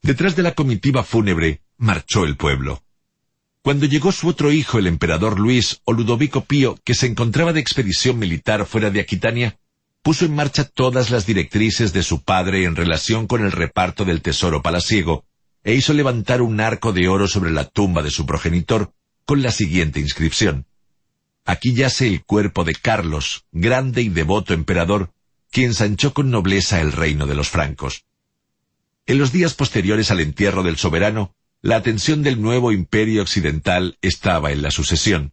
Detrás 0.02 0.36
de 0.36 0.42
la 0.42 0.55
comitiva 0.55 1.05
fúnebre 1.05 1.62
marchó 1.76 2.24
el 2.24 2.36
pueblo. 2.36 2.82
Cuando 3.63 3.85
llegó 3.85 4.11
su 4.11 4.27
otro 4.29 4.53
hijo, 4.53 4.79
el 4.79 4.87
emperador 4.87 5.39
Luis 5.39 5.83
o 5.85 5.93
Ludovico 5.93 6.45
Pío, 6.45 6.79
que 6.83 6.95
se 6.95 7.07
encontraba 7.07 7.53
de 7.53 7.61
expedición 7.61 8.19
militar 8.19 8.65
fuera 8.65 8.91
de 8.91 9.01
Aquitania, 9.01 9.59
puso 10.03 10.25
en 10.25 10.35
marcha 10.35 10.65
todas 10.65 11.11
las 11.11 11.27
directrices 11.27 11.93
de 11.93 12.03
su 12.03 12.23
padre 12.23 12.65
en 12.65 12.75
relación 12.75 13.27
con 13.27 13.45
el 13.45 13.53
reparto 13.53 14.07
del 14.07 14.23
tesoro 14.23 14.63
palaciego, 14.63 15.27
e 15.63 15.75
hizo 15.75 15.93
levantar 15.93 16.41
un 16.41 16.59
arco 16.59 16.95
de 16.95 17.09
oro 17.09 17.29
sobre 17.29 17.51
la 17.51 17.65
tumba 17.65 18.03
de 18.03 18.11
su 18.11 18.25
progenitor, 18.25 18.95
con 19.27 19.43
la 19.43 19.51
siguiente 19.51 20.01
inscripción. 20.01 20.65
Aquí 21.45 21.75
yace 21.75 22.07
el 22.07 22.25
cuerpo 22.25 22.65
de 22.65 22.75
Carlos, 22.75 23.45
grande 23.53 24.01
y 24.01 24.09
devoto 24.09 24.55
emperador, 24.55 25.13
que 25.51 25.65
ensanchó 25.65 26.15
con 26.15 26.31
nobleza 26.31 26.81
el 26.81 26.93
reino 26.93 27.27
de 27.27 27.35
los 27.35 27.51
francos. 27.51 28.05
En 29.05 29.19
los 29.19 29.33
días 29.33 29.53
posteriores 29.53 30.11
al 30.11 30.21
entierro 30.21 30.63
del 30.63 30.79
soberano, 30.79 31.35
la 31.63 31.77
atención 31.77 32.23
del 32.23 32.41
nuevo 32.41 32.73
imperio 32.73 33.23
occidental 33.23 33.99
estaba 34.01 34.53
en 34.53 34.63
la 34.63 34.71
sucesión. 34.71 35.33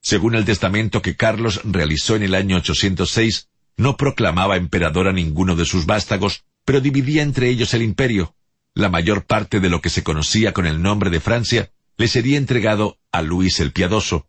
Según 0.00 0.34
el 0.34 0.46
testamento 0.46 1.02
que 1.02 1.16
Carlos 1.16 1.60
realizó 1.64 2.16
en 2.16 2.22
el 2.22 2.34
año 2.34 2.56
806, 2.56 3.48
no 3.76 3.96
proclamaba 3.96 4.56
emperador 4.56 5.08
a 5.08 5.12
ninguno 5.12 5.56
de 5.56 5.66
sus 5.66 5.84
vástagos, 5.84 6.44
pero 6.64 6.80
dividía 6.80 7.22
entre 7.22 7.50
ellos 7.50 7.74
el 7.74 7.82
imperio. 7.82 8.34
La 8.74 8.88
mayor 8.88 9.26
parte 9.26 9.60
de 9.60 9.68
lo 9.68 9.80
que 9.80 9.90
se 9.90 10.02
conocía 10.02 10.52
con 10.52 10.66
el 10.66 10.80
nombre 10.80 11.10
de 11.10 11.20
Francia 11.20 11.70
le 11.98 12.08
sería 12.08 12.38
entregado 12.38 12.98
a 13.12 13.20
Luis 13.20 13.60
el 13.60 13.72
Piadoso. 13.72 14.28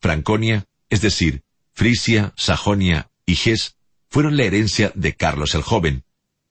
Franconia, 0.00 0.66
es 0.90 1.00
decir, 1.00 1.42
Frisia, 1.72 2.34
Sajonia 2.36 3.10
y 3.24 3.32
Hesse, 3.32 3.76
fueron 4.10 4.36
la 4.36 4.44
herencia 4.44 4.92
de 4.94 5.14
Carlos 5.14 5.54
el 5.54 5.62
Joven. 5.62 6.04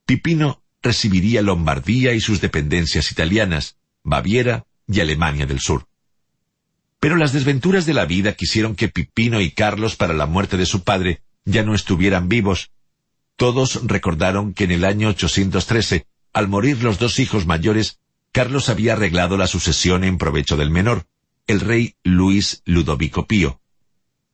Pipino 0.06 0.64
recibiría 0.82 1.42
Lombardía 1.42 2.14
y 2.14 2.22
sus 2.22 2.42
dependencias 2.42 3.12
italianas, 3.12 3.78
Baviera 4.06 4.68
y 4.88 5.02
Alemania 5.02 5.48
del 5.48 5.60
Sur. 5.60 5.88
Pero 7.00 7.18
las 7.18 7.34
desventuras 7.34 7.86
de 7.86 7.96
la 7.96 8.06
vida 8.06 8.34
quisieron 8.34 8.76
que 8.76 8.88
Pipino 8.88 9.42
y 9.42 9.52
Carlos 9.52 9.96
para 9.96 10.14
la 10.14 10.28
muerte 10.28 10.58
de 10.58 10.68
su 10.68 10.84
padre 10.84 11.22
ya 11.44 11.64
no 11.64 11.74
estuvieran 11.74 12.30
vivos. 12.30 12.72
Todos 13.36 13.82
recordaron 13.84 14.54
que 14.54 14.66
en 14.66 14.72
el 14.72 14.86
año 14.86 15.10
813, 15.10 16.06
al 16.34 16.48
morir 16.48 16.82
los 16.84 17.00
dos 17.00 17.20
hijos 17.20 17.48
mayores, 17.48 18.00
Carlos 18.32 18.70
había 18.70 18.94
arreglado 18.94 19.38
la 19.38 19.48
sucesión 19.48 20.04
en 20.04 20.20
provecho 20.20 20.56
del 20.56 20.70
menor, 20.70 21.08
el 21.48 21.60
rey 21.60 21.96
Luis 22.04 22.62
Ludovico 22.66 23.26
Pío. 23.26 23.60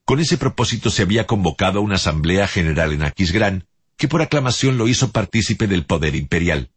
Con 0.03 0.19
ese 0.19 0.38
propósito 0.38 0.90
se 0.90 1.03
había 1.03 1.27
convocado 1.27 1.82
una 1.82 1.95
asamblea 1.95 2.48
general 2.48 2.91
en 2.91 3.03
Aquisgrán, 3.03 3.67
que 3.95 4.09
por 4.09 4.22
aclamación 4.22 4.77
lo 4.77 4.90
hizo 4.90 5.11
partícipe 5.11 5.67
del 5.67 5.85
poder 5.85 6.16
imperial 6.16 6.72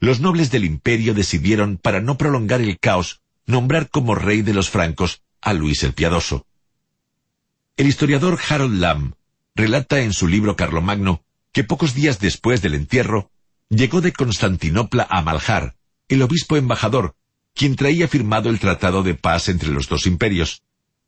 los 0.00 0.20
nobles 0.20 0.50
del 0.50 0.64
imperio 0.64 1.14
decidieron, 1.14 1.76
para 1.76 2.00
no 2.00 2.16
prolongar 2.16 2.60
el 2.60 2.78
caos, 2.78 3.20
nombrar 3.46 3.88
como 3.90 4.14
rey 4.14 4.42
de 4.42 4.54
los 4.54 4.70
francos 4.70 5.22
a 5.40 5.52
Luis 5.52 5.82
el 5.82 5.92
Piadoso. 5.92 6.46
El 7.76 7.86
historiador 7.86 8.38
Harold 8.48 8.80
Lamb 8.80 9.14
relata 9.54 10.00
en 10.00 10.12
su 10.12 10.28
libro 10.28 10.56
Carlomagno 10.56 11.22
que 11.52 11.64
pocos 11.64 11.94
días 11.94 12.20
después 12.20 12.62
del 12.62 12.74
entierro 12.74 13.30
llegó 13.68 14.00
de 14.00 14.12
Constantinopla 14.12 15.06
a 15.10 15.22
Maljar, 15.22 15.76
el 16.08 16.22
obispo 16.22 16.56
embajador, 16.56 17.14
quien 17.54 17.74
traía 17.74 18.06
firmado 18.06 18.50
el 18.50 18.60
tratado 18.60 19.02
de 19.02 19.14
paz 19.14 19.48
entre 19.48 19.70
los 19.70 19.88
dos 19.88 20.06
imperios. 20.06 20.62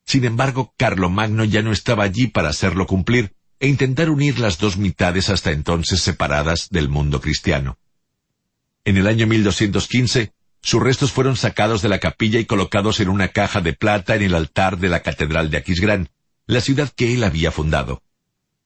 Sin 0.04 0.24
embargo, 0.24 0.74
Carlomagno 0.76 1.44
ya 1.44 1.62
no 1.62 1.70
estaba 1.70 2.04
allí 2.04 2.26
para 2.26 2.48
hacerlo 2.48 2.86
cumplir 2.86 3.34
e 3.60 3.68
intentar 3.68 4.10
unir 4.10 4.40
las 4.40 4.58
dos 4.58 4.76
mitades 4.76 5.28
hasta 5.28 5.52
entonces 5.52 6.00
separadas 6.00 6.68
del 6.70 6.88
mundo 6.88 7.20
cristiano. 7.20 7.78
En 8.84 8.97
el 8.97 9.07
año 9.07 9.26
1215, 9.26 10.33
sus 10.62 10.83
restos 10.83 11.12
fueron 11.12 11.36
sacados 11.36 11.83
de 11.83 11.89
la 11.89 11.99
capilla 11.99 12.39
y 12.41 12.47
colocados 12.47 13.00
en 13.00 13.09
una 13.09 13.28
caja 13.28 13.60
de 13.60 13.73
plata 13.73 14.17
en 14.17 14.23
el 14.23 14.34
altar 14.34 14.78
de 14.78 14.89
la 14.89 15.00
Catedral 15.00 15.50
de 15.50 15.59
Aquisgrán, 15.59 16.10
la 16.47 16.60
ciudad 16.60 16.91
que 16.94 17.15
él 17.15 17.25
había 17.25 17.50
fundado. 17.50 18.02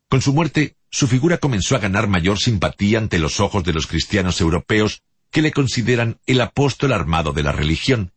Con 0.09 0.23
su 0.23 0.33
muerte, 0.33 0.77
su 0.91 1.09
figura 1.09 1.39
comenzó 1.39 1.75
a 1.75 1.81
ganar 1.81 2.07
mayor 2.07 2.39
simpatía 2.39 2.99
ante 2.99 3.19
los 3.19 3.41
ojos 3.41 3.65
de 3.65 3.73
los 3.73 3.87
cristianos 3.87 4.41
europeos 4.41 5.03
que 5.31 5.43
le 5.43 5.51
consideran 5.51 6.21
el 6.27 6.41
apóstol 6.41 6.93
armado 6.93 7.33
de 7.33 7.43
la 7.43 7.53
religión. 7.53 8.13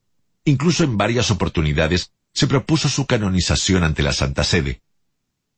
Incluso 0.45 0.83
en 0.83 0.97
varias 0.97 1.31
oportunidades 1.31 2.11
se 2.33 2.45
propuso 2.45 2.89
su 2.89 3.07
canonización 3.07 3.83
ante 3.83 4.03
la 4.03 4.13
Santa 4.13 4.43
Sede. 4.43 4.81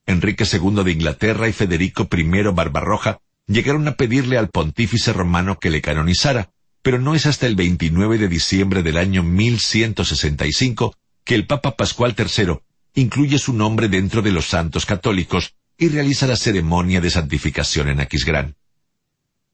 Enrique 0.05 0.45
II 0.49 0.83
de 0.83 0.91
Inglaterra 0.91 1.49
y 1.49 1.53
Federico 1.53 2.07
I 2.11 2.43
Barbarroja 2.53 3.19
llegaron 3.49 3.87
a 3.87 3.95
pedirle 3.95 4.37
al 4.37 4.49
pontífice 4.49 5.11
romano 5.11 5.59
que 5.59 5.71
le 5.71 5.81
canonizara, 5.81 6.51
pero 6.81 6.99
no 6.99 7.15
es 7.15 7.25
hasta 7.25 7.47
el 7.47 7.55
29 7.55 8.17
de 8.19 8.27
diciembre 8.27 8.83
del 8.83 8.97
año 8.97 9.23
1165 9.23 10.95
que 11.25 11.35
el 11.35 11.47
Papa 11.47 11.75
Pascual 11.75 12.15
III 12.17 12.59
incluye 12.93 13.39
su 13.39 13.53
nombre 13.53 13.89
dentro 13.89 14.21
de 14.21 14.31
los 14.31 14.47
santos 14.47 14.85
católicos 14.85 15.55
y 15.77 15.89
realiza 15.89 16.27
la 16.27 16.35
ceremonia 16.35 17.01
de 17.01 17.09
santificación 17.09 17.89
en 17.89 17.99
Aquisgrán. 17.99 18.55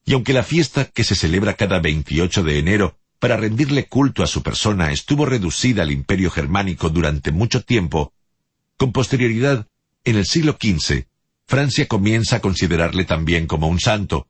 Y 0.06 0.14
aunque 0.14 0.34
la 0.34 0.44
fiesta 0.44 0.86
que 0.86 1.04
se 1.04 1.16
celebra 1.16 1.54
cada 1.54 1.80
28 1.80 2.44
de 2.44 2.60
enero 2.60 2.98
para 3.20 3.38
rendirle 3.38 3.88
culto 3.88 4.24
a 4.24 4.28
su 4.28 4.44
persona 4.44 4.92
estuvo 4.92 5.26
reducida 5.26 5.84
al 5.84 5.92
imperio 5.92 6.30
germánico 6.30 6.90
durante 6.90 7.32
mucho 7.32 7.64
tiempo, 7.64 8.14
con 8.78 8.92
posterioridad, 8.92 9.68
en 10.04 10.18
el 10.18 10.26
siglo 10.26 10.58
XV, 10.62 11.06
Francia 11.48 11.88
comienza 11.88 12.38
a 12.38 12.40
considerarle 12.42 13.06
también 13.06 13.46
como 13.46 13.68
un 13.68 13.80
santo, 13.80 14.28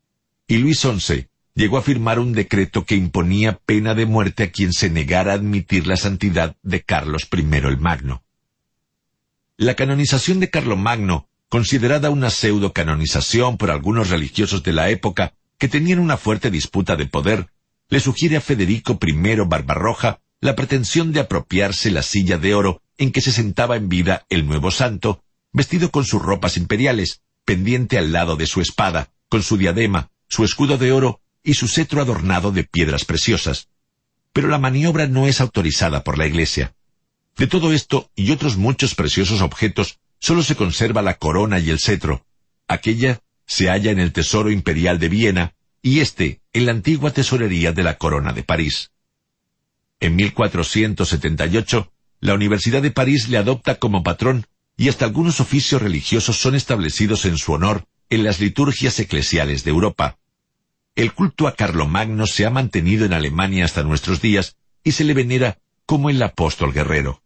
y 0.48 0.58
Luis 0.58 0.80
XI 0.80 1.28
llegó 1.54 1.78
a 1.78 1.82
firmar 1.82 2.20
un 2.20 2.34
decreto 2.34 2.86
que 2.86 2.96
imponía 2.96 3.58
pena 3.66 3.96
de 3.96 4.06
muerte 4.06 4.44
a 4.44 4.52
quien 4.52 4.74
se 4.74 4.90
negara 4.90 5.32
a 5.32 5.36
admitir 5.36 5.88
la 5.88 5.96
santidad 5.96 6.58
de 6.62 6.82
Carlos 6.84 7.28
I 7.32 7.56
el 7.56 7.78
Magno. 7.78 8.24
La 9.58 9.76
canonización 9.76 10.42
de 10.42 10.50
Carlomagno, 10.50 11.30
considerada 11.48 12.10
una 12.10 12.30
pseudo-canonización 12.30 13.58
por 13.58 13.72
algunos 13.72 14.10
religiosos 14.10 14.64
de 14.64 14.74
la 14.74 14.90
época 14.90 15.34
que 15.58 15.70
tenían 15.70 16.00
una 16.00 16.18
fuerte 16.18 16.52
disputa 16.52 16.98
de 16.98 17.06
poder, 17.06 17.48
le 17.88 18.02
sugiere 18.02 18.36
a 18.36 18.42
Federico 18.42 19.00
I 19.02 19.36
Barbarroja 19.48 20.20
la 20.42 20.56
pretensión 20.56 21.14
de 21.14 21.22
apropiarse 21.22 21.90
la 21.92 22.02
silla 22.02 22.38
de 22.38 22.54
oro 22.54 22.82
en 22.98 23.14
que 23.14 23.22
se 23.22 23.32
sentaba 23.32 23.78
en 23.78 23.88
vida 23.88 24.26
el 24.30 24.46
nuevo 24.46 24.72
santo, 24.72 25.24
vestido 25.56 25.90
con 25.90 26.04
sus 26.04 26.22
ropas 26.22 26.58
imperiales, 26.58 27.22
pendiente 27.46 27.98
al 27.98 28.12
lado 28.12 28.36
de 28.36 28.46
su 28.46 28.60
espada, 28.60 29.14
con 29.30 29.42
su 29.42 29.56
diadema, 29.56 30.12
su 30.28 30.44
escudo 30.44 30.78
de 30.78 30.92
oro 30.92 31.22
y 31.44 31.54
su 31.54 31.70
cetro 31.70 32.02
adornado 32.02 32.52
de 32.52 32.66
piedras 32.66 33.06
preciosas. 33.06 33.70
Pero 34.34 34.50
la 34.50 34.58
maniobra 34.58 35.08
no 35.08 35.28
es 35.28 35.40
autorizada 35.40 36.04
por 36.04 36.18
la 36.18 36.28
Iglesia. 36.28 36.76
De 37.38 37.48
todo 37.48 37.72
esto 37.72 38.12
y 38.16 38.32
otros 38.32 38.58
muchos 38.58 38.96
preciosos 38.96 39.42
objetos, 39.42 40.00
solo 40.20 40.44
se 40.44 40.56
conserva 40.56 41.02
la 41.02 41.18
corona 41.18 41.58
y 41.60 41.70
el 41.70 41.80
cetro. 41.80 42.26
Aquella 42.68 43.22
se 43.46 43.70
halla 43.70 43.92
en 43.92 44.00
el 44.00 44.12
Tesoro 44.12 44.52
Imperial 44.52 45.00
de 45.00 45.08
Viena 45.08 45.56
y 45.82 46.02
éste 46.02 46.42
en 46.52 46.66
la 46.66 46.74
antigua 46.74 47.12
tesorería 47.12 47.72
de 47.72 47.84
la 47.84 47.98
Corona 47.98 48.34
de 48.34 48.44
París. 48.44 48.92
En 50.02 50.18
1478, 50.18 51.94
la 52.20 52.34
Universidad 52.34 52.82
de 52.82 52.92
París 52.92 53.30
le 53.30 53.38
adopta 53.38 53.76
como 53.76 54.04
patrón 54.04 54.48
y 54.78 54.90
hasta 54.90 55.06
algunos 55.06 55.40
oficios 55.40 55.82
religiosos 55.82 56.38
son 56.38 56.56
establecidos 56.56 57.26
en 57.26 57.38
su 57.38 57.54
honor 57.54 57.86
en 58.10 58.24
las 58.24 58.40
liturgias 58.40 59.00
eclesiales 59.00 59.64
de 59.64 59.72
Europa. 59.72 60.18
El 60.96 61.14
culto 61.14 61.48
a 61.48 61.56
Carlomagno 61.56 62.28
se 62.28 62.46
ha 62.46 62.50
mantenido 62.50 63.06
en 63.06 63.14
Alemania 63.14 63.66
hasta 63.66 63.84
nuestros 63.84 64.22
días 64.22 64.58
y 64.84 64.92
se 64.92 65.04
le 65.04 65.14
venera 65.14 65.60
como 65.86 66.10
el 66.10 66.22
apóstol 66.22 66.74
guerrero. 66.74 67.22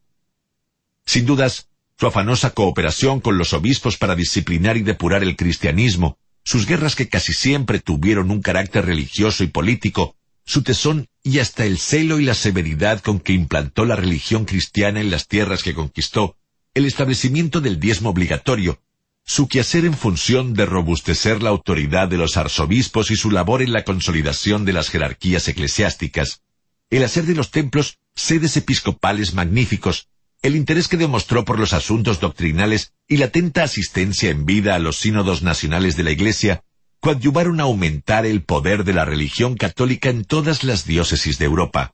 Sin 1.06 1.26
dudas, 1.26 1.70
su 2.00 2.08
afanosa 2.08 2.52
cooperación 2.52 3.20
con 3.20 3.38
los 3.38 3.54
obispos 3.54 3.98
para 3.98 4.16
disciplinar 4.16 4.78
y 4.78 4.82
depurar 4.82 5.24
el 5.24 5.36
cristianismo, 5.36 6.18
sus 6.44 6.66
guerras 6.66 6.96
que 6.96 7.10
casi 7.10 7.34
siempre 7.34 7.80
tuvieron 7.80 8.32
un 8.32 8.42
carácter 8.42 8.86
religioso 8.86 9.44
y 9.44 9.48
político, 9.48 10.16
su 10.46 10.64
tesón 10.64 11.08
y 11.22 11.40
hasta 11.40 11.66
el 11.66 11.78
celo 11.78 12.20
y 12.20 12.26
la 12.26 12.34
severidad 12.34 13.02
con 13.02 13.20
que 13.20 13.34
implantó 13.34 13.86
la 13.86 13.96
religión 13.96 14.46
cristiana 14.46 15.02
en 15.02 15.12
las 15.12 15.28
tierras 15.28 15.62
que 15.62 15.76
conquistó, 15.76 16.38
el 16.74 16.86
establecimiento 16.86 17.62
del 17.62 17.80
diezmo 17.80 18.10
obligatorio, 18.10 18.82
su 19.26 19.48
quehacer 19.48 19.86
en 19.86 19.94
función 19.94 20.54
de 20.54 20.66
robustecer 20.66 21.44
la 21.44 21.50
autoridad 21.50 22.08
de 22.08 22.18
los 22.18 22.38
arzobispos 22.38 23.12
y 23.12 23.16
su 23.16 23.32
labor 23.32 23.62
en 23.62 23.74
la 23.74 23.84
consolidación 23.84 24.66
de 24.66 24.74
las 24.74 24.90
jerarquías 24.90 25.48
eclesiásticas, 25.48 26.42
el 26.90 27.04
hacer 27.04 27.26
de 27.26 27.36
los 27.36 27.52
templos 27.52 28.00
sedes 28.16 28.58
episcopales 28.58 29.34
magníficos, 29.34 30.08
el 30.42 30.56
interés 30.56 30.88
que 30.88 30.98
demostró 30.98 31.46
por 31.46 31.60
los 31.60 31.74
asuntos 31.74 32.20
doctrinales 32.20 32.94
y 33.08 33.18
la 33.18 33.26
atenta 33.26 33.64
asistencia 33.64 34.30
en 34.30 34.46
vida 34.46 34.76
a 34.76 34.80
los 34.80 34.98
sínodos 34.98 35.44
nacionales 35.44 35.96
de 35.96 36.04
la 36.04 36.12
Iglesia 36.12 36.64
coadyuvaron 37.00 37.60
a 37.60 37.64
aumentar 37.64 38.26
el 38.26 38.44
poder 38.44 38.84
de 38.84 38.94
la 38.94 39.06
religión 39.06 39.56
católica 39.56 40.10
en 40.10 40.26
todas 40.26 40.64
las 40.64 40.86
diócesis 40.86 41.38
de 41.38 41.46
Europa. 41.46 41.94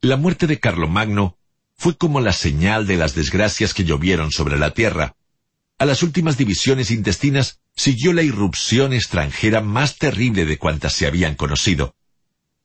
La 0.00 0.16
muerte 0.16 0.46
de 0.46 0.58
Carlomagno 0.58 1.38
fue 1.76 1.96
como 1.96 2.20
la 2.20 2.32
señal 2.32 2.86
de 2.86 2.96
las 2.96 3.14
desgracias 3.14 3.74
que 3.74 3.84
llovieron 3.84 4.30
sobre 4.30 4.58
la 4.58 4.72
tierra. 4.72 5.16
A 5.78 5.84
las 5.84 6.02
últimas 6.02 6.38
divisiones 6.38 6.90
intestinas 6.90 7.60
siguió 7.74 8.12
la 8.12 8.22
irrupción 8.22 8.92
extranjera 8.92 9.60
más 9.60 9.98
terrible 9.98 10.44
de 10.44 10.58
cuantas 10.58 10.92
se 10.94 11.06
habían 11.06 11.34
conocido 11.34 11.94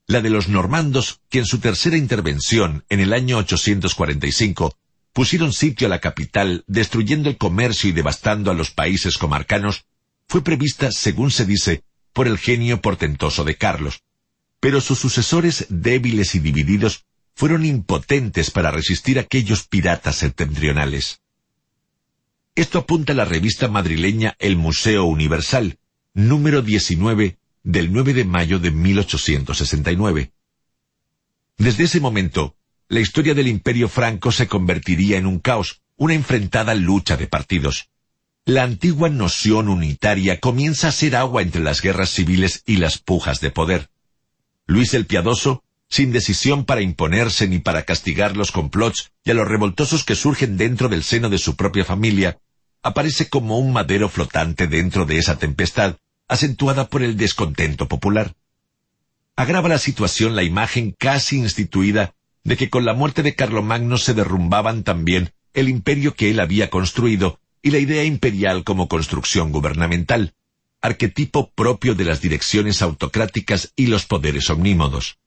la 0.08 0.22
de 0.22 0.30
los 0.30 0.48
normandos, 0.48 1.20
que 1.30 1.40
en 1.40 1.46
su 1.46 1.60
tercera 1.60 1.98
intervención, 1.98 2.86
en 2.90 3.02
el 3.02 3.12
año 3.12 3.38
845, 3.38 4.78
pusieron 5.12 5.52
sitio 5.52 5.88
a 5.88 5.90
la 5.90 6.00
capital, 6.00 6.64
destruyendo 6.66 7.30
el 7.30 7.38
comercio 7.38 7.90
y 7.90 7.94
devastando 7.94 8.50
a 8.50 8.54
los 8.54 8.72
países 8.72 9.18
comarcanos, 9.18 9.86
fue 10.28 10.44
prevista, 10.44 10.92
según 10.92 11.30
se 11.30 11.46
dice, 11.46 11.84
por 12.14 12.28
el 12.28 12.38
genio 12.38 12.82
portentoso 12.82 13.44
de 13.44 13.58
Carlos. 13.58 14.02
Pero 14.62 14.80
sus 14.80 14.98
sucesores, 14.98 15.68
débiles 15.70 16.36
y 16.36 16.40
divididos, 16.40 17.06
fueron 17.38 17.66
impotentes 17.66 18.50
para 18.50 18.72
resistir 18.72 19.20
a 19.20 19.22
aquellos 19.22 19.68
piratas 19.68 20.16
septentrionales. 20.16 21.22
Esto 22.56 22.80
apunta 22.80 23.14
a 23.14 23.16
la 23.16 23.26
revista 23.26 23.68
madrileña 23.68 24.36
El 24.40 24.58
Museo 24.58 25.06
Universal, 25.06 25.78
número 26.16 26.64
19, 26.64 27.38
del 27.62 27.94
9 27.94 28.16
de 28.16 28.26
mayo 28.26 28.58
de 28.58 28.72
1869. 28.72 30.32
Desde 31.60 31.84
ese 31.84 32.00
momento, 32.00 32.56
la 32.88 33.02
historia 33.02 33.36
del 33.36 33.48
imperio 33.48 33.88
franco 33.88 34.32
se 34.32 34.48
convertiría 34.48 35.20
en 35.20 35.28
un 35.28 35.38
caos, 35.38 35.84
una 35.96 36.16
enfrentada 36.16 36.74
lucha 36.74 37.18
de 37.18 37.28
partidos. 37.28 37.90
La 38.46 38.64
antigua 38.64 39.10
noción 39.10 39.70
unitaria 39.70 40.40
comienza 40.40 40.88
a 40.88 40.92
ser 40.92 41.16
agua 41.16 41.44
entre 41.44 41.62
las 41.62 41.84
guerras 41.84 42.10
civiles 42.10 42.64
y 42.66 42.78
las 42.78 42.98
pujas 42.98 43.42
de 43.42 43.52
poder. 43.52 43.92
Luis 44.66 44.96
el 44.96 45.06
Piadoso, 45.06 45.64
sin 45.90 46.12
decisión 46.12 46.66
para 46.66 46.82
imponerse 46.82 47.48
ni 47.48 47.60
para 47.60 47.84
castigar 47.84 48.36
los 48.36 48.52
complots 48.52 49.12
y 49.24 49.32
a 49.32 49.34
los 49.34 49.48
revoltosos 49.48 50.04
que 50.04 50.16
surgen 50.16 50.58
dentro 50.58 50.90
del 50.90 51.04
seno 51.04 51.30
de 51.30 51.38
su 51.38 51.56
propia 51.56 51.86
familia, 51.86 52.40
aparece 52.84 53.30
como 53.30 53.58
un 53.58 53.74
madero 53.74 54.10
flotante 54.10 54.68
dentro 54.68 55.06
de 55.06 55.18
esa 55.18 55.38
tempestad, 55.38 55.98
acentuada 56.28 56.88
por 56.88 57.04
el 57.04 57.18
descontento 57.18 57.88
popular. 57.88 58.34
Agrava 59.36 59.70
la 59.70 59.78
situación 59.78 60.36
la 60.36 60.44
imagen 60.44 60.96
casi 60.98 61.38
instituida 61.38 62.16
de 62.44 62.58
que 62.58 62.70
con 62.70 62.86
la 62.86 62.94
muerte 62.94 63.24
de 63.24 63.36
Carlomagno 63.36 63.98
se 63.98 64.14
derrumbaban 64.14 64.84
también 64.84 65.32
el 65.54 65.70
imperio 65.70 66.16
que 66.16 66.30
él 66.30 66.40
había 66.40 66.70
construido 66.70 67.40
y 67.62 67.72
la 67.72 67.80
idea 67.80 68.04
imperial 68.04 68.64
como 68.64 68.88
construcción 68.88 69.52
gubernamental, 69.52 70.34
arquetipo 70.82 71.52
propio 71.52 71.96
de 71.96 72.06
las 72.06 72.22
direcciones 72.22 72.82
autocráticas 72.82 73.74
y 73.76 73.88
los 73.88 74.06
poderes 74.06 74.50
omnímodos. 74.50 75.18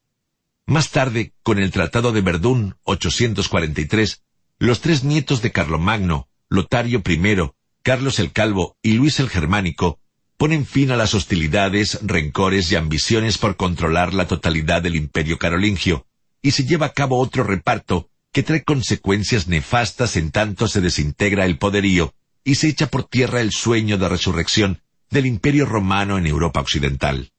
Más 0.70 0.90
tarde, 0.90 1.32
con 1.42 1.58
el 1.58 1.72
Tratado 1.72 2.12
de 2.12 2.20
Verdún, 2.20 2.76
843, 2.84 4.22
los 4.60 4.80
tres 4.80 5.02
nietos 5.02 5.42
de 5.42 5.50
Carlomagno, 5.50 6.28
Lotario 6.48 7.02
I, 7.04 7.50
Carlos 7.82 8.20
el 8.20 8.30
Calvo 8.30 8.76
y 8.80 8.92
Luis 8.92 9.18
el 9.18 9.28
Germánico, 9.28 9.98
ponen 10.36 10.64
fin 10.64 10.92
a 10.92 10.96
las 10.96 11.12
hostilidades, 11.12 11.98
rencores 12.02 12.70
y 12.70 12.76
ambiciones 12.76 13.36
por 13.36 13.56
controlar 13.56 14.14
la 14.14 14.28
totalidad 14.28 14.80
del 14.80 14.94
imperio 14.94 15.40
carolingio, 15.40 16.06
y 16.40 16.52
se 16.52 16.64
lleva 16.64 16.86
a 16.86 16.92
cabo 16.92 17.18
otro 17.18 17.42
reparto 17.42 18.08
que 18.30 18.44
trae 18.44 18.62
consecuencias 18.62 19.48
nefastas 19.48 20.14
en 20.14 20.30
tanto 20.30 20.68
se 20.68 20.80
desintegra 20.80 21.46
el 21.46 21.58
poderío 21.58 22.14
y 22.44 22.54
se 22.54 22.68
echa 22.68 22.86
por 22.86 23.08
tierra 23.08 23.40
el 23.40 23.50
sueño 23.50 23.98
de 23.98 24.08
resurrección 24.08 24.82
del 25.10 25.26
imperio 25.26 25.66
romano 25.66 26.16
en 26.16 26.28
Europa 26.28 26.60
occidental. 26.60 27.32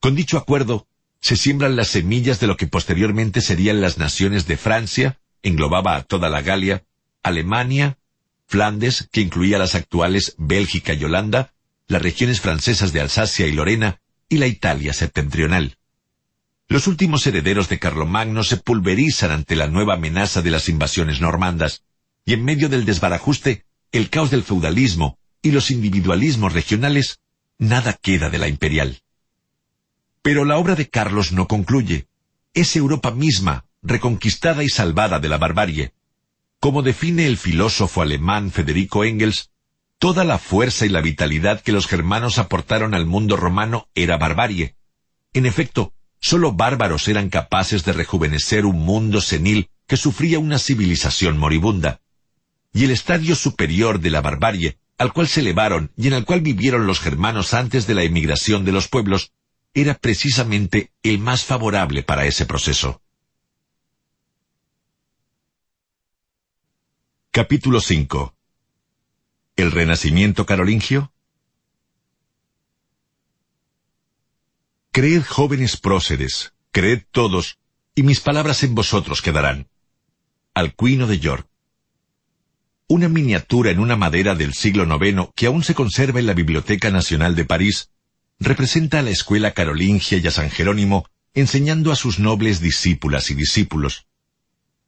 Con 0.00 0.16
dicho 0.16 0.38
acuerdo, 0.38 0.88
se 1.26 1.34
siembran 1.34 1.74
las 1.74 1.88
semillas 1.88 2.38
de 2.38 2.46
lo 2.46 2.56
que 2.56 2.68
posteriormente 2.68 3.40
serían 3.40 3.80
las 3.80 3.98
naciones 3.98 4.46
de 4.46 4.56
Francia, 4.56 5.18
englobaba 5.42 5.96
a 5.96 6.04
toda 6.04 6.28
la 6.28 6.40
Galia, 6.40 6.84
Alemania, 7.24 7.98
Flandes, 8.46 9.08
que 9.10 9.22
incluía 9.22 9.58
las 9.58 9.74
actuales 9.74 10.36
Bélgica 10.38 10.94
y 10.94 11.02
Holanda, 11.02 11.52
las 11.88 12.00
regiones 12.00 12.40
francesas 12.40 12.92
de 12.92 13.00
Alsacia 13.00 13.48
y 13.48 13.50
Lorena 13.50 14.00
y 14.28 14.36
la 14.36 14.46
Italia 14.46 14.92
septentrional. 14.92 15.78
Los 16.68 16.86
últimos 16.86 17.26
herederos 17.26 17.68
de 17.68 17.80
Carlomagno 17.80 18.44
se 18.44 18.58
pulverizan 18.58 19.32
ante 19.32 19.56
la 19.56 19.66
nueva 19.66 19.94
amenaza 19.94 20.42
de 20.42 20.52
las 20.52 20.68
invasiones 20.68 21.20
normandas, 21.20 21.82
y 22.24 22.34
en 22.34 22.44
medio 22.44 22.68
del 22.68 22.84
desbarajuste, 22.84 23.64
el 23.90 24.10
caos 24.10 24.30
del 24.30 24.44
feudalismo, 24.44 25.18
y 25.42 25.50
los 25.50 25.72
individualismos 25.72 26.52
regionales, 26.52 27.18
nada 27.58 27.94
queda 27.94 28.30
de 28.30 28.38
la 28.38 28.46
imperial. 28.46 29.02
Pero 30.26 30.44
la 30.44 30.58
obra 30.58 30.74
de 30.74 30.88
Carlos 30.88 31.30
no 31.30 31.46
concluye. 31.46 32.08
Es 32.52 32.74
Europa 32.74 33.12
misma, 33.12 33.64
reconquistada 33.80 34.64
y 34.64 34.68
salvada 34.68 35.20
de 35.20 35.28
la 35.28 35.38
barbarie. 35.38 35.92
Como 36.58 36.82
define 36.82 37.28
el 37.28 37.36
filósofo 37.36 38.02
alemán 38.02 38.50
Federico 38.50 39.04
Engels, 39.04 39.50
toda 40.00 40.24
la 40.24 40.38
fuerza 40.38 40.84
y 40.84 40.88
la 40.88 41.00
vitalidad 41.00 41.60
que 41.60 41.70
los 41.70 41.86
germanos 41.86 42.38
aportaron 42.38 42.92
al 42.92 43.06
mundo 43.06 43.36
romano 43.36 43.88
era 43.94 44.16
barbarie. 44.16 44.74
En 45.32 45.46
efecto, 45.46 45.92
sólo 46.18 46.50
bárbaros 46.50 47.06
eran 47.06 47.30
capaces 47.30 47.84
de 47.84 47.92
rejuvenecer 47.92 48.66
un 48.66 48.80
mundo 48.80 49.20
senil 49.20 49.70
que 49.86 49.96
sufría 49.96 50.40
una 50.40 50.58
civilización 50.58 51.38
moribunda. 51.38 52.00
Y 52.72 52.82
el 52.82 52.90
estadio 52.90 53.36
superior 53.36 54.00
de 54.00 54.10
la 54.10 54.22
barbarie, 54.22 54.76
al 54.98 55.12
cual 55.12 55.28
se 55.28 55.38
elevaron 55.38 55.92
y 55.96 56.08
en 56.08 56.14
el 56.14 56.24
cual 56.24 56.40
vivieron 56.40 56.84
los 56.84 56.98
germanos 56.98 57.54
antes 57.54 57.86
de 57.86 57.94
la 57.94 58.02
emigración 58.02 58.64
de 58.64 58.72
los 58.72 58.88
pueblos, 58.88 59.30
era 59.76 59.92
precisamente 59.92 60.90
el 61.02 61.18
más 61.18 61.44
favorable 61.44 62.02
para 62.02 62.24
ese 62.24 62.46
proceso. 62.46 63.02
Capítulo 67.30 67.82
5 67.82 68.34
¿El 69.54 69.70
renacimiento 69.70 70.46
carolingio? 70.46 71.12
Creed 74.92 75.24
jóvenes 75.26 75.76
próceres, 75.76 76.54
creed 76.70 77.02
todos, 77.10 77.58
y 77.94 78.02
mis 78.02 78.20
palabras 78.20 78.62
en 78.62 78.74
vosotros 78.74 79.20
quedarán. 79.20 79.68
Alcuino 80.54 81.06
de 81.06 81.18
York. 81.18 81.46
Una 82.88 83.10
miniatura 83.10 83.72
en 83.72 83.80
una 83.80 83.96
madera 83.96 84.34
del 84.34 84.54
siglo 84.54 84.84
IX 84.84 85.28
que 85.34 85.44
aún 85.44 85.62
se 85.62 85.74
conserva 85.74 86.18
en 86.18 86.24
la 86.24 86.32
Biblioteca 86.32 86.90
Nacional 86.90 87.34
de 87.34 87.44
París 87.44 87.90
representa 88.38 88.98
a 88.98 89.02
la 89.02 89.10
escuela 89.10 89.52
carolingia 89.52 90.18
y 90.18 90.26
a 90.26 90.30
San 90.30 90.50
Jerónimo 90.50 91.08
enseñando 91.34 91.92
a 91.92 91.96
sus 91.96 92.18
nobles 92.18 92.60
discípulas 92.60 93.30
y 93.30 93.34
discípulos. 93.34 94.06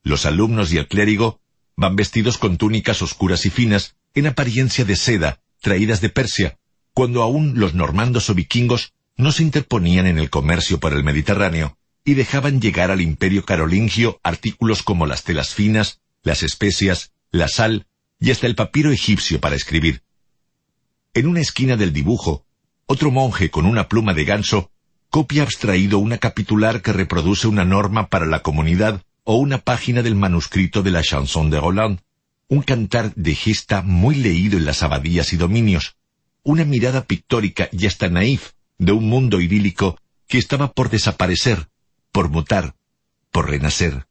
Los 0.03 0.25
alumnos 0.25 0.73
y 0.73 0.79
el 0.79 0.89
clérigo 0.89 1.41
van 1.77 1.95
vestidos 1.95 2.39
con 2.39 2.57
túnicas 2.57 3.03
oscuras 3.03 3.45
y 3.47 3.51
finas, 3.51 3.97
en 4.15 4.27
apariencia 4.27 4.85
de 4.85 4.97
seda, 4.97 5.43
traídas 5.61 6.01
de 6.01 6.09
Persia, 6.09 6.59
cuando 6.95 7.23
aún 7.23 7.61
los 7.61 7.75
normandos 7.75 8.31
o 8.31 8.35
vikingos 8.35 8.95
no 9.17 9.31
se 9.31 9.43
interponían 9.43 10.07
en 10.07 10.19
el 10.19 10.31
comercio 10.31 10.81
por 10.81 10.95
el 10.95 11.05
Mediterráneo 11.05 11.77
y 12.05 12.15
dejaban 12.15 12.61
llegar 12.61 12.91
al 12.91 13.03
imperio 13.03 13.45
carolingio 13.45 14.19
artículos 14.23 14.83
como 14.83 15.07
las 15.07 15.25
telas 15.25 15.55
finas, 15.55 16.01
las 16.23 16.43
especias, 16.43 17.13
la 17.31 17.49
sal 17.49 17.87
y 18.19 18.31
hasta 18.31 18.47
el 18.47 18.55
papiro 18.55 18.91
egipcio 18.91 19.41
para 19.41 19.55
escribir. 19.55 20.03
En 21.13 21.27
una 21.27 21.41
esquina 21.41 21.77
del 21.77 21.93
dibujo, 21.93 22.47
otro 22.91 23.11
monje 23.11 23.51
con 23.51 23.67
una 23.67 23.87
pluma 23.87 24.15
de 24.15 24.25
ganso 24.25 24.71
copia 25.11 25.43
abstraído 25.43 25.99
una 25.99 26.17
capitular 26.17 26.81
que 26.81 26.95
reproduce 26.95 27.47
una 27.47 27.67
norma 27.67 28.09
para 28.09 28.25
la 28.25 28.41
comunidad 28.41 29.03
o 29.25 29.37
una 29.37 29.59
página 29.59 30.03
del 30.03 30.15
manuscrito 30.15 30.83
de 30.83 30.91
la 30.91 31.03
chanson 31.03 31.51
de 31.51 31.61
Roland, 31.61 32.01
un 32.49 32.63
cantar 32.63 33.15
de 33.15 33.35
gesta 33.35 33.83
muy 33.83 34.15
leído 34.15 34.57
en 34.57 34.65
las 34.65 34.83
abadías 34.83 35.35
y 35.35 35.37
dominios, 35.37 35.97
una 36.43 36.65
mirada 36.65 37.05
pictórica 37.05 37.69
y 37.73 37.85
hasta 37.85 38.09
naif 38.09 38.53
de 38.79 38.93
un 38.93 39.07
mundo 39.07 39.43
idílico 39.43 39.99
que 40.27 40.39
estaba 40.39 40.73
por 40.73 40.89
desaparecer, 40.89 41.69
por 42.11 42.31
mutar, 42.31 42.75
por 43.31 43.51
renacer. 43.51 44.07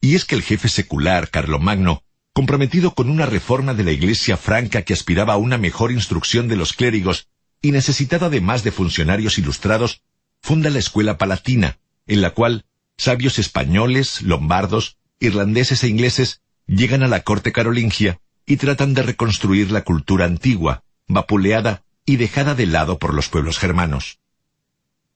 Y 0.00 0.16
es 0.16 0.24
que 0.24 0.34
el 0.34 0.42
jefe 0.42 0.68
secular, 0.68 1.30
Carlomagno, 1.30 2.02
comprometido 2.32 2.94
con 2.94 3.10
una 3.10 3.26
reforma 3.26 3.74
de 3.74 3.84
la 3.84 3.92
Iglesia 3.92 4.36
franca 4.36 4.82
que 4.82 4.92
aspiraba 4.92 5.34
a 5.34 5.38
una 5.38 5.56
mejor 5.56 5.92
instrucción 5.92 6.48
de 6.48 6.56
los 6.56 6.72
clérigos 6.72 7.28
y 7.66 7.72
necesitado 7.72 8.26
además 8.26 8.62
de 8.62 8.70
funcionarios 8.70 9.38
ilustrados, 9.38 10.02
funda 10.40 10.70
la 10.70 10.78
Escuela 10.78 11.18
Palatina, 11.18 11.78
en 12.06 12.20
la 12.20 12.30
cual 12.30 12.64
sabios 12.96 13.40
españoles, 13.40 14.22
lombardos, 14.22 14.98
irlandeses 15.18 15.82
e 15.82 15.88
ingleses 15.88 16.42
llegan 16.68 17.02
a 17.02 17.08
la 17.08 17.24
corte 17.24 17.50
carolingia 17.50 18.20
y 18.46 18.58
tratan 18.58 18.94
de 18.94 19.02
reconstruir 19.02 19.72
la 19.72 19.82
cultura 19.82 20.26
antigua, 20.26 20.84
vapuleada 21.08 21.82
y 22.04 22.18
dejada 22.18 22.54
de 22.54 22.66
lado 22.66 23.00
por 23.00 23.12
los 23.12 23.28
pueblos 23.28 23.58
germanos. 23.58 24.20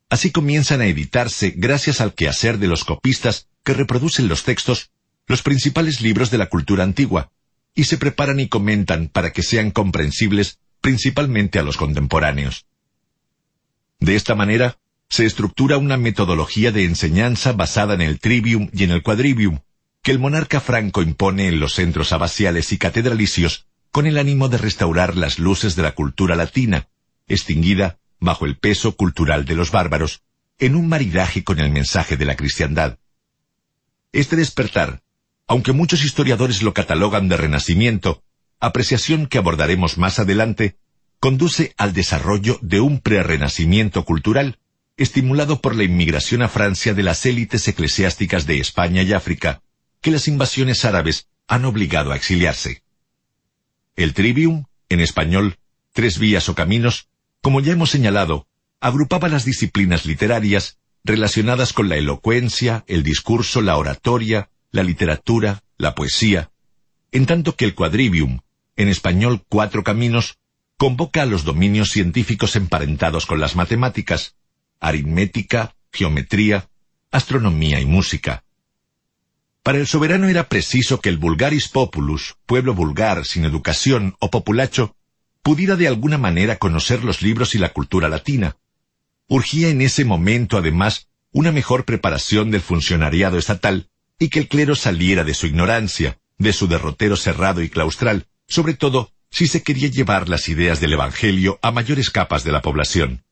Así 0.09 0.33
comienzan 0.33 0.81
a 0.81 0.87
editarse, 0.87 1.55
gracias 1.57 2.01
al 2.01 2.15
quehacer 2.15 2.59
de 2.59 2.67
los 2.67 2.85
copistas 2.85 3.47
que 3.63 3.75
reproducen 3.75 4.27
los 4.27 4.43
textos, 4.43 4.91
los 5.29 5.43
principales 5.43 6.01
libros 6.01 6.33
de 6.33 6.39
la 6.39 6.47
cultura 6.47 6.83
antigua, 6.83 7.31
y 7.77 7.85
se 7.85 7.97
preparan 7.97 8.41
y 8.41 8.49
comentan 8.49 9.07
para 9.07 9.33
que 9.33 9.45
sean 9.45 9.71
comprensibles 9.71 10.59
principalmente 10.81 11.59
a 11.59 11.63
los 11.63 11.77
contemporáneos. 11.77 12.67
De 13.99 14.17
esta 14.17 14.35
manera, 14.35 14.79
se 15.09 15.27
estructura 15.27 15.77
una 15.77 15.97
metodología 15.97 16.73
de 16.73 16.85
enseñanza 16.85 17.53
basada 17.53 17.95
en 17.95 18.01
el 18.01 18.21
trivium 18.21 18.71
y 18.73 18.85
en 18.85 18.93
el 18.93 19.03
quadrivium, 19.03 19.61
que 20.03 20.13
el 20.13 20.19
monarca 20.19 20.61
franco 20.61 21.03
impone 21.03 21.49
en 21.49 21.61
los 21.61 21.75
centros 21.75 22.13
abaciales 22.13 22.73
y 22.73 22.79
catedralicios 22.79 23.67
con 23.91 24.07
el 24.07 24.19
ánimo 24.19 24.49
de 24.49 24.59
restaurar 24.59 25.17
las 25.17 25.39
luces 25.39 25.77
de 25.77 25.83
la 25.83 25.93
cultura 25.93 26.37
latina, 26.37 26.89
extinguida 27.27 27.99
bajo 28.21 28.47
el 28.47 28.57
peso 28.57 28.97
cultural 28.97 29.45
de 29.45 29.57
los 29.57 29.73
bárbaros, 29.73 30.23
en 30.59 30.77
un 30.77 30.89
maridaje 30.89 31.43
con 31.43 31.59
el 31.59 31.71
mensaje 31.71 32.17
de 32.17 32.25
la 32.25 32.37
cristiandad. 32.37 32.99
Este 34.13 34.37
despertar, 34.37 35.03
aunque 35.47 35.73
muchos 35.73 36.05
historiadores 36.05 36.63
lo 36.63 36.73
catalogan 36.73 37.29
de 37.29 37.37
renacimiento, 37.37 38.23
apreciación 38.61 39.27
que 39.27 39.39
abordaremos 39.39 39.99
más 39.99 40.19
adelante, 40.19 40.77
conduce 41.19 41.75
al 41.77 41.93
desarrollo 41.93 42.59
de 42.63 42.81
un 42.81 43.01
prerrenacimiento 43.01 44.05
cultural 44.05 44.59
estimulado 44.97 45.61
por 45.61 45.75
la 45.75 45.85
inmigración 45.85 46.43
a 46.43 46.49
Francia 46.49 46.93
de 46.93 47.03
las 47.03 47.25
élites 47.25 47.67
eclesiásticas 47.69 48.47
de 48.47 48.61
España 48.61 49.03
y 49.03 49.15
África, 49.15 49.63
que 50.03 50.11
las 50.11 50.29
invasiones 50.29 50.85
árabes 50.85 51.29
han 51.49 51.65
obligado 51.65 52.13
a 52.13 52.17
exiliarse. 52.17 52.83
El 53.97 54.13
trivium, 54.13 54.65
en 54.91 55.01
español, 55.01 55.57
tres 55.93 56.19
vías 56.19 56.49
o 56.49 56.55
caminos, 56.55 57.09
como 57.41 57.61
ya 57.61 57.73
hemos 57.73 57.91
señalado, 57.91 58.47
agrupaba 58.81 59.29
las 59.29 59.45
disciplinas 59.45 60.05
literarias 60.05 60.79
relacionadas 61.03 61.73
con 61.73 61.89
la 61.89 61.97
elocuencia, 61.97 62.85
el 62.87 63.03
discurso, 63.03 63.63
la 63.63 63.77
oratoria, 63.79 64.51
la 64.71 64.83
literatura, 64.83 65.63
la 65.79 65.95
poesía, 65.95 66.51
en 67.13 67.27
tanto 67.27 67.57
que 67.57 67.65
el 67.65 67.75
quadrivium, 67.75 68.41
en 68.81 68.89
español 68.89 69.45
Cuatro 69.49 69.85
Caminos, 69.85 70.39
convoca 70.79 71.21
a 71.23 71.27
los 71.27 71.45
dominios 71.45 71.91
científicos 71.91 72.57
emparentados 72.57 73.27
con 73.27 73.39
las 73.39 73.55
matemáticas, 73.55 74.37
aritmética, 74.81 75.75
geometría, 75.93 76.71
astronomía 77.11 77.79
y 77.81 77.85
música. 77.85 78.43
Para 79.63 79.77
el 79.77 79.87
soberano 79.87 80.29
era 80.31 80.49
preciso 80.49 81.03
que 81.03 81.11
el 81.11 81.19
vulgaris 81.19 81.69
populus, 81.69 82.37
pueblo 82.47 82.73
vulgar, 82.73 83.27
sin 83.27 83.45
educación 83.45 84.17
o 84.19 84.31
populacho, 84.31 84.97
pudiera 85.43 85.77
de 85.77 85.87
alguna 85.87 86.17
manera 86.17 86.57
conocer 86.57 87.05
los 87.05 87.21
libros 87.21 87.55
y 87.55 87.59
la 87.59 87.75
cultura 87.75 88.09
latina. 88.09 88.57
Urgía 89.29 89.69
en 89.69 89.83
ese 89.83 90.07
momento, 90.07 90.57
además, 90.57 91.09
una 91.33 91.53
mejor 91.53 91.85
preparación 91.85 92.51
del 92.51 92.63
funcionariado 92.63 93.37
estatal 93.37 93.91
y 94.19 94.31
que 94.31 94.39
el 94.39 94.49
clero 94.49 94.75
saliera 94.75 95.23
de 95.23 95.35
su 95.35 95.47
ignorancia, 95.47 96.19
de 96.39 96.55
su 96.55 96.67
derrotero 96.67 97.17
cerrado 97.17 97.61
y 97.63 97.69
claustral, 97.69 98.27
sobre 98.51 98.75
todo 98.75 99.13
si 99.31 99.47
se 99.47 99.63
quería 99.63 99.89
llevar 99.89 100.29
las 100.29 100.49
ideas 100.49 100.81
del 100.81 100.93
Evangelio 100.93 101.59
a 101.63 101.71
mayores 101.71 102.11
capas 102.11 102.45
de 102.45 102.53
la 102.53 102.61
población. 102.61 103.23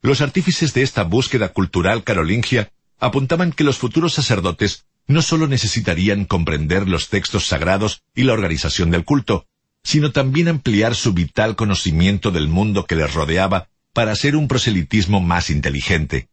Los 0.00 0.20
artífices 0.20 0.72
de 0.74 0.82
esta 0.82 1.02
búsqueda 1.02 1.48
cultural 1.52 2.04
carolingia 2.04 2.70
apuntaban 3.00 3.52
que 3.52 3.64
los 3.64 3.78
futuros 3.78 4.14
sacerdotes 4.14 4.86
no 5.08 5.22
sólo 5.22 5.48
necesitarían 5.48 6.24
comprender 6.24 6.88
los 6.88 7.08
textos 7.08 7.46
sagrados 7.46 8.02
y 8.14 8.22
la 8.22 8.32
organización 8.32 8.90
del 8.90 9.04
culto, 9.04 9.46
sino 9.82 10.12
también 10.12 10.48
ampliar 10.48 10.94
su 10.94 11.12
vital 11.12 11.56
conocimiento 11.56 12.30
del 12.30 12.46
mundo 12.46 12.86
que 12.86 12.94
les 12.94 13.12
rodeaba 13.12 13.68
para 13.92 14.12
hacer 14.12 14.36
un 14.36 14.46
proselitismo 14.46 15.20
más 15.20 15.50
inteligente. 15.50 16.28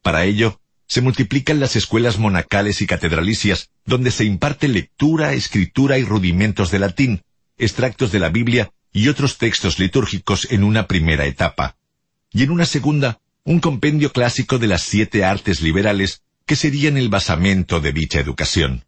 Para 0.00 0.24
ello, 0.24 0.60
se 0.92 1.00
multiplican 1.00 1.58
las 1.58 1.74
escuelas 1.74 2.18
monacales 2.18 2.82
y 2.82 2.86
catedralicias, 2.86 3.70
donde 3.86 4.10
se 4.10 4.26
imparte 4.26 4.68
lectura, 4.68 5.32
escritura 5.32 5.96
y 5.96 6.04
rudimentos 6.04 6.70
de 6.70 6.78
latín, 6.78 7.22
extractos 7.56 8.12
de 8.12 8.18
la 8.18 8.28
Biblia 8.28 8.74
y 8.92 9.08
otros 9.08 9.38
textos 9.38 9.78
litúrgicos 9.78 10.46
en 10.50 10.62
una 10.62 10.86
primera 10.86 11.24
etapa. 11.24 11.78
Y 12.30 12.42
en 12.42 12.50
una 12.50 12.66
segunda, 12.66 13.22
un 13.42 13.58
compendio 13.60 14.12
clásico 14.12 14.58
de 14.58 14.66
las 14.66 14.82
siete 14.82 15.24
artes 15.24 15.62
liberales 15.62 16.24
que 16.44 16.56
serían 16.56 16.98
el 16.98 17.08
basamento 17.08 17.80
de 17.80 17.94
dicha 17.94 18.20
educación. 18.20 18.84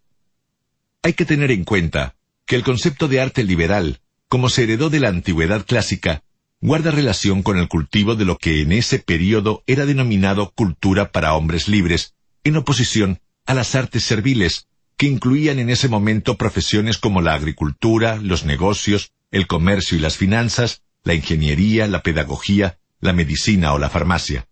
Hay 1.02 1.15
que 1.15 1.24
tener 1.24 1.50
en 1.50 1.65
cuenta 1.65 2.16
que 2.44 2.57
el 2.57 2.65
concepto 2.65 3.08
de 3.08 3.23
arte 3.23 3.44
liberal, 3.44 4.02
como 4.28 4.50
se 4.50 4.65
heredó 4.65 4.91
de 4.91 5.00
la 5.00 5.08
antigüedad 5.08 5.65
clásica, 5.65 6.23
guarda 6.65 6.91
relación 6.91 7.43
con 7.43 7.59
el 7.59 7.68
cultivo 7.68 8.15
de 8.15 8.25
lo 8.25 8.39
que 8.39 8.62
en 8.62 8.73
ese 8.73 8.99
período 8.99 9.62
era 9.67 9.84
denominado 9.84 10.51
cultura 10.55 11.12
para 11.12 11.34
hombres 11.34 11.68
libres, 11.68 12.15
en 12.43 12.57
oposición 12.57 13.20
a 13.44 13.52
las 13.52 13.75
artes 13.75 14.02
serviles, 14.02 14.67
que 14.97 15.05
incluían 15.05 15.59
en 15.59 15.68
ese 15.68 15.89
momento 15.89 16.39
profesiones 16.39 16.97
como 16.97 17.20
la 17.20 17.34
agricultura, 17.34 18.17
los 18.17 18.47
negocios, 18.47 19.12
el 19.31 19.47
comercio 19.47 19.99
y 19.99 20.01
las 20.01 20.17
finanzas, 20.17 20.81
la 21.02 21.12
ingeniería, 21.12 21.86
la 21.86 22.02
pedagogía, 22.02 22.78
la 22.99 23.12
medicina 23.12 23.75
o 23.75 23.78
la 23.78 23.91
farmacia. 23.91 24.49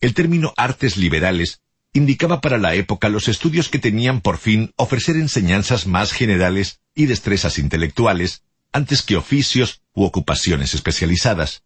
El 0.00 0.14
término 0.14 0.54
artes 0.56 0.96
liberales 0.96 1.60
indicaba 1.92 2.40
para 2.40 2.56
la 2.56 2.74
época 2.74 3.10
los 3.10 3.28
estudios 3.28 3.68
que 3.68 3.78
tenían 3.78 4.22
por 4.22 4.38
fin 4.38 4.72
ofrecer 4.76 5.16
enseñanzas 5.16 5.86
más 5.86 6.10
generales 6.10 6.80
y 6.94 7.04
destrezas 7.04 7.58
intelectuales 7.58 8.44
antes 8.72 9.02
que 9.02 9.16
oficios 9.16 9.82
u 9.92 10.04
ocupaciones 10.04 10.74
especializadas. 10.74 11.62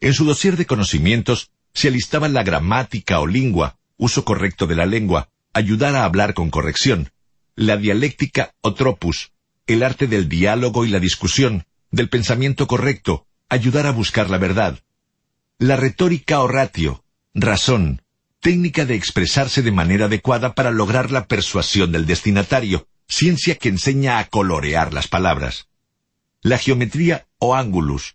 En 0.00 0.14
su 0.14 0.24
dossier 0.24 0.56
de 0.56 0.66
conocimientos 0.66 1.50
se 1.74 1.88
alistaban 1.88 2.32
la 2.32 2.42
gramática 2.42 3.20
o 3.20 3.26
lengua, 3.26 3.78
uso 3.96 4.24
correcto 4.24 4.66
de 4.66 4.76
la 4.76 4.86
lengua, 4.86 5.28
ayudar 5.52 5.96
a 5.96 6.04
hablar 6.04 6.34
con 6.34 6.50
corrección, 6.50 7.10
la 7.56 7.76
dialéctica 7.76 8.54
o 8.60 8.74
tropus, 8.74 9.32
el 9.66 9.82
arte 9.82 10.06
del 10.06 10.28
diálogo 10.28 10.84
y 10.84 10.88
la 10.88 11.00
discusión, 11.00 11.64
del 11.90 12.08
pensamiento 12.08 12.66
correcto, 12.66 13.26
ayudar 13.48 13.86
a 13.86 13.92
buscar 13.92 14.30
la 14.30 14.38
verdad, 14.38 14.78
la 15.58 15.76
retórica 15.76 16.40
o 16.40 16.48
ratio, 16.48 17.02
razón, 17.34 18.02
técnica 18.40 18.84
de 18.84 18.94
expresarse 18.94 19.62
de 19.62 19.72
manera 19.72 20.04
adecuada 20.04 20.54
para 20.54 20.70
lograr 20.70 21.10
la 21.10 21.26
persuasión 21.26 21.90
del 21.90 22.06
destinatario, 22.06 22.86
ciencia 23.08 23.56
que 23.56 23.68
enseña 23.68 24.18
a 24.18 24.26
colorear 24.26 24.94
las 24.94 25.08
palabras. 25.08 25.68
La 26.42 26.56
geometría 26.56 27.26
o 27.38 27.56
ángulos. 27.56 28.14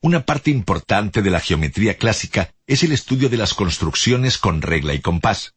Una 0.00 0.24
parte 0.24 0.52
importante 0.52 1.22
de 1.22 1.30
la 1.30 1.40
geometría 1.40 1.96
clásica 1.96 2.54
es 2.68 2.84
el 2.84 2.92
estudio 2.92 3.28
de 3.28 3.36
las 3.36 3.52
construcciones 3.52 4.38
con 4.38 4.62
regla 4.62 4.94
y 4.94 5.00
compás. 5.00 5.54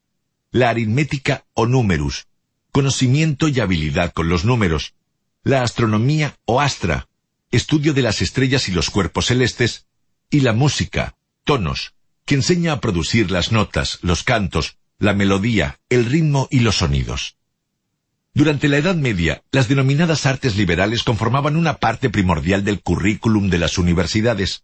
La 0.50 0.72
aritmética 0.72 1.46
o 1.54 1.68
numerus. 1.68 2.26
Conocimiento 2.72 3.48
y 3.50 3.60
habilidad 3.60 4.14
con 4.14 4.30
los 4.30 4.46
números. 4.46 4.96
La 5.44 5.62
astronomía 5.62 6.36
o 6.46 6.60
astra. 6.60 7.08
Estudio 7.52 7.94
de 7.94 8.02
las 8.02 8.24
estrellas 8.24 8.68
y 8.68 8.72
los 8.72 8.90
cuerpos 8.90 9.28
celestes. 9.28 9.86
Y 10.32 10.40
la 10.40 10.54
música, 10.54 11.16
tonos, 11.44 11.94
que 12.26 12.34
enseña 12.34 12.74
a 12.74 12.82
producir 12.82 13.30
las 13.30 13.52
notas, 13.52 14.00
los 14.02 14.24
cantos, 14.24 14.78
la 14.98 15.14
melodía, 15.14 15.80
el 15.90 16.06
ritmo 16.06 16.48
y 16.50 16.62
los 16.62 16.78
sonidos. 16.78 17.38
Durante 18.38 18.68
la 18.68 18.78
Edad 18.78 18.94
Media, 18.94 19.42
las 19.52 19.68
denominadas 19.68 20.28
artes 20.28 20.58
liberales 20.58 21.02
conformaban 21.02 21.56
una 21.56 21.78
parte 21.78 22.12
primordial 22.12 22.64
del 22.64 22.82
currículum 22.82 23.50
de 23.50 23.58
las 23.58 23.80
universidades. 23.80 24.62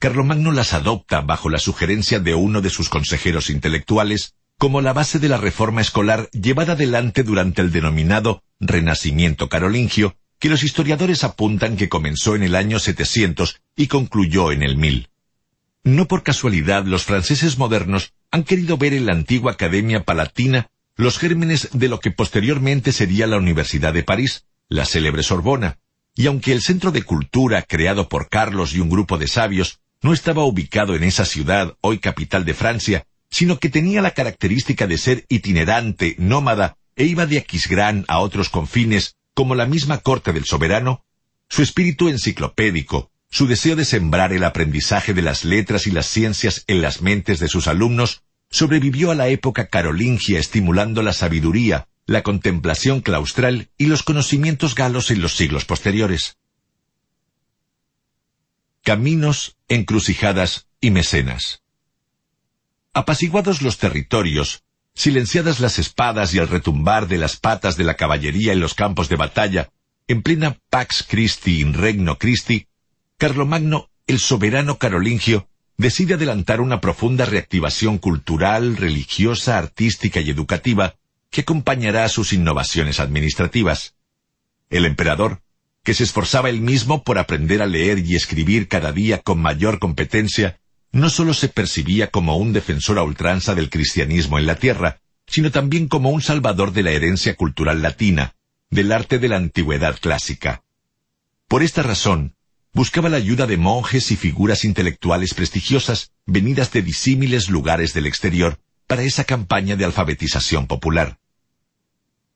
Carlomagno 0.00 0.50
las 0.50 0.72
adopta 0.72 1.20
bajo 1.20 1.48
la 1.48 1.60
sugerencia 1.60 2.18
de 2.18 2.34
uno 2.34 2.60
de 2.60 2.70
sus 2.70 2.88
consejeros 2.88 3.50
intelectuales 3.50 4.34
como 4.58 4.80
la 4.80 4.92
base 4.92 5.20
de 5.20 5.28
la 5.28 5.36
reforma 5.36 5.80
escolar 5.80 6.28
llevada 6.32 6.72
adelante 6.72 7.22
durante 7.22 7.62
el 7.62 7.70
denominado 7.70 8.42
Renacimiento 8.58 9.48
carolingio, 9.48 10.16
que 10.40 10.48
los 10.48 10.64
historiadores 10.64 11.22
apuntan 11.22 11.76
que 11.76 11.88
comenzó 11.88 12.34
en 12.34 12.42
el 12.42 12.56
año 12.56 12.80
700 12.80 13.60
y 13.76 13.86
concluyó 13.86 14.50
en 14.50 14.64
el 14.64 14.76
1000. 14.76 15.08
No 15.84 16.08
por 16.08 16.24
casualidad 16.24 16.84
los 16.84 17.04
franceses 17.04 17.58
modernos 17.58 18.12
han 18.32 18.42
querido 18.42 18.76
ver 18.76 18.92
en 18.92 19.06
la 19.06 19.12
antigua 19.12 19.52
Academia 19.52 20.02
Palatina 20.02 20.68
los 20.96 21.18
gérmenes 21.18 21.70
de 21.72 21.88
lo 21.88 22.00
que 22.00 22.10
posteriormente 22.10 22.92
sería 22.92 23.26
la 23.26 23.36
Universidad 23.36 23.92
de 23.92 24.04
París, 24.04 24.44
la 24.68 24.84
célebre 24.84 25.22
Sorbona, 25.22 25.78
y 26.14 26.26
aunque 26.26 26.52
el 26.52 26.62
centro 26.62 26.92
de 26.92 27.02
cultura 27.02 27.62
creado 27.62 28.08
por 28.08 28.28
Carlos 28.28 28.74
y 28.74 28.80
un 28.80 28.88
grupo 28.88 29.18
de 29.18 29.26
sabios 29.26 29.80
no 30.02 30.12
estaba 30.12 30.44
ubicado 30.44 30.94
en 30.94 31.02
esa 31.02 31.24
ciudad, 31.24 31.76
hoy 31.80 31.98
capital 31.98 32.44
de 32.44 32.54
Francia, 32.54 33.06
sino 33.30 33.58
que 33.58 33.70
tenía 33.70 34.02
la 34.02 34.12
característica 34.12 34.86
de 34.86 34.98
ser 34.98 35.24
itinerante, 35.28 36.14
nómada, 36.18 36.76
e 36.94 37.04
iba 37.04 37.26
de 37.26 37.38
Aquisgrán 37.38 38.04
a 38.06 38.18
otros 38.20 38.48
confines, 38.48 39.16
como 39.34 39.56
la 39.56 39.66
misma 39.66 39.98
corte 39.98 40.32
del 40.32 40.44
soberano, 40.44 41.04
su 41.48 41.62
espíritu 41.62 42.08
enciclopédico, 42.08 43.10
su 43.30 43.48
deseo 43.48 43.74
de 43.74 43.84
sembrar 43.84 44.32
el 44.32 44.44
aprendizaje 44.44 45.12
de 45.12 45.22
las 45.22 45.44
letras 45.44 45.88
y 45.88 45.90
las 45.90 46.06
ciencias 46.06 46.62
en 46.68 46.82
las 46.82 47.02
mentes 47.02 47.40
de 47.40 47.48
sus 47.48 47.66
alumnos 47.66 48.22
sobrevivió 48.54 49.10
a 49.10 49.16
la 49.16 49.26
época 49.26 49.66
carolingia 49.66 50.38
estimulando 50.38 51.02
la 51.02 51.12
sabiduría, 51.12 51.88
la 52.06 52.22
contemplación 52.22 53.00
claustral 53.00 53.68
y 53.76 53.86
los 53.86 54.04
conocimientos 54.04 54.76
galos 54.76 55.10
en 55.10 55.20
los 55.20 55.36
siglos 55.36 55.64
posteriores. 55.64 56.38
Caminos, 58.84 59.56
encrucijadas 59.66 60.68
y 60.80 60.92
mecenas. 60.92 61.64
Apaciguados 62.92 63.60
los 63.60 63.78
territorios, 63.78 64.62
silenciadas 64.94 65.58
las 65.58 65.80
espadas 65.80 66.32
y 66.32 66.38
el 66.38 66.46
retumbar 66.46 67.08
de 67.08 67.18
las 67.18 67.36
patas 67.36 67.76
de 67.76 67.82
la 67.82 67.94
caballería 67.94 68.52
en 68.52 68.60
los 68.60 68.74
campos 68.74 69.08
de 69.08 69.16
batalla, 69.16 69.70
en 70.06 70.22
plena 70.22 70.60
Pax 70.70 71.04
Christi 71.08 71.60
in 71.60 71.74
Regno 71.74 72.18
Christi, 72.18 72.68
Carlomagno, 73.16 73.90
el 74.06 74.20
soberano 74.20 74.78
carolingio, 74.78 75.48
decide 75.76 76.14
adelantar 76.14 76.60
una 76.60 76.80
profunda 76.80 77.24
reactivación 77.24 77.98
cultural, 77.98 78.76
religiosa, 78.76 79.58
artística 79.58 80.20
y 80.20 80.30
educativa 80.30 80.96
que 81.30 81.40
acompañará 81.40 82.04
a 82.04 82.08
sus 82.08 82.32
innovaciones 82.32 83.00
administrativas. 83.00 83.94
El 84.70 84.84
emperador, 84.84 85.42
que 85.82 85.94
se 85.94 86.04
esforzaba 86.04 86.48
él 86.48 86.60
mismo 86.60 87.02
por 87.02 87.18
aprender 87.18 87.60
a 87.60 87.66
leer 87.66 87.98
y 87.98 88.14
escribir 88.14 88.68
cada 88.68 88.92
día 88.92 89.20
con 89.20 89.40
mayor 89.40 89.78
competencia, 89.78 90.58
no 90.92 91.10
sólo 91.10 91.34
se 91.34 91.48
percibía 91.48 92.10
como 92.10 92.36
un 92.36 92.52
defensor 92.52 92.98
a 92.98 93.02
ultranza 93.02 93.54
del 93.54 93.68
cristianismo 93.68 94.38
en 94.38 94.46
la 94.46 94.54
tierra, 94.54 95.00
sino 95.26 95.50
también 95.50 95.88
como 95.88 96.10
un 96.10 96.22
salvador 96.22 96.72
de 96.72 96.84
la 96.84 96.92
herencia 96.92 97.34
cultural 97.34 97.82
latina, 97.82 98.36
del 98.70 98.92
arte 98.92 99.18
de 99.18 99.28
la 99.28 99.36
antigüedad 99.36 99.98
clásica. 100.00 100.62
Por 101.48 101.62
esta 101.62 101.82
razón, 101.82 102.34
buscaba 102.74 103.08
la 103.08 103.16
ayuda 103.16 103.46
de 103.46 103.56
monjes 103.56 104.10
y 104.10 104.16
figuras 104.16 104.64
intelectuales 104.64 105.32
prestigiosas 105.32 106.10
venidas 106.26 106.72
de 106.72 106.82
disímiles 106.82 107.48
lugares 107.48 107.94
del 107.94 108.06
exterior 108.06 108.58
para 108.88 109.02
esa 109.02 109.24
campaña 109.24 109.76
de 109.76 109.84
alfabetización 109.84 110.66
popular. 110.66 111.18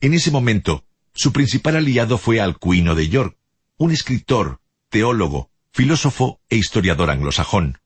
En 0.01 0.15
ese 0.15 0.31
momento, 0.31 0.85
su 1.13 1.33
principal 1.33 1.77
aliado 1.77 2.19
fue 2.19 2.41
Alcuino 2.41 2.95
de 2.95 3.09
York, 3.09 3.37
un 3.77 3.91
escritor, 3.91 4.61
teólogo, 4.89 5.51
filósofo 5.73 6.41
e 6.49 6.57
historiador 6.57 7.11
anglosajón. 7.11 7.79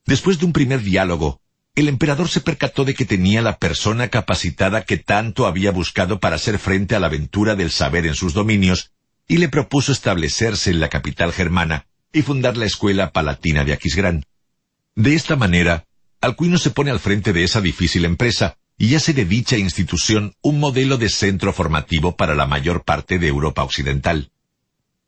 Después 0.06 0.38
de 0.38 0.46
un 0.46 0.52
primer 0.52 0.82
diálogo, 0.82 1.40
el 1.74 1.88
emperador 1.88 2.28
se 2.28 2.40
percató 2.40 2.84
de 2.84 2.94
que 2.94 3.04
tenía 3.04 3.42
la 3.42 3.58
persona 3.58 4.08
capacitada 4.08 4.84
que 4.84 4.96
tanto 4.96 5.46
había 5.46 5.72
buscado 5.72 6.20
para 6.20 6.36
hacer 6.36 6.58
frente 6.58 6.94
a 6.94 7.00
la 7.00 7.08
aventura 7.08 7.56
del 7.56 7.70
saber 7.70 8.06
en 8.06 8.14
sus 8.14 8.32
dominios, 8.32 8.92
y 9.26 9.38
le 9.38 9.48
propuso 9.48 9.90
establecerse 9.90 10.70
en 10.70 10.80
la 10.80 10.88
capital 10.88 11.32
germana 11.32 11.86
y 12.12 12.22
fundar 12.22 12.56
la 12.56 12.66
escuela 12.66 13.10
palatina 13.10 13.64
de 13.64 13.72
Aquisgrán. 13.72 14.24
De 14.94 15.14
esta 15.14 15.34
manera, 15.34 15.86
Alcuino 16.20 16.58
se 16.58 16.70
pone 16.70 16.90
al 16.90 17.00
frente 17.00 17.32
de 17.32 17.42
esa 17.42 17.60
difícil 17.60 18.04
empresa 18.04 18.56
y 18.78 18.94
hace 18.94 19.12
de 19.12 19.24
dicha 19.24 19.56
institución 19.56 20.34
un 20.42 20.60
modelo 20.60 20.96
de 20.96 21.08
centro 21.08 21.52
formativo 21.52 22.16
para 22.16 22.34
la 22.34 22.46
mayor 22.46 22.84
parte 22.84 23.18
de 23.18 23.28
Europa 23.28 23.64
Occidental. 23.64 24.30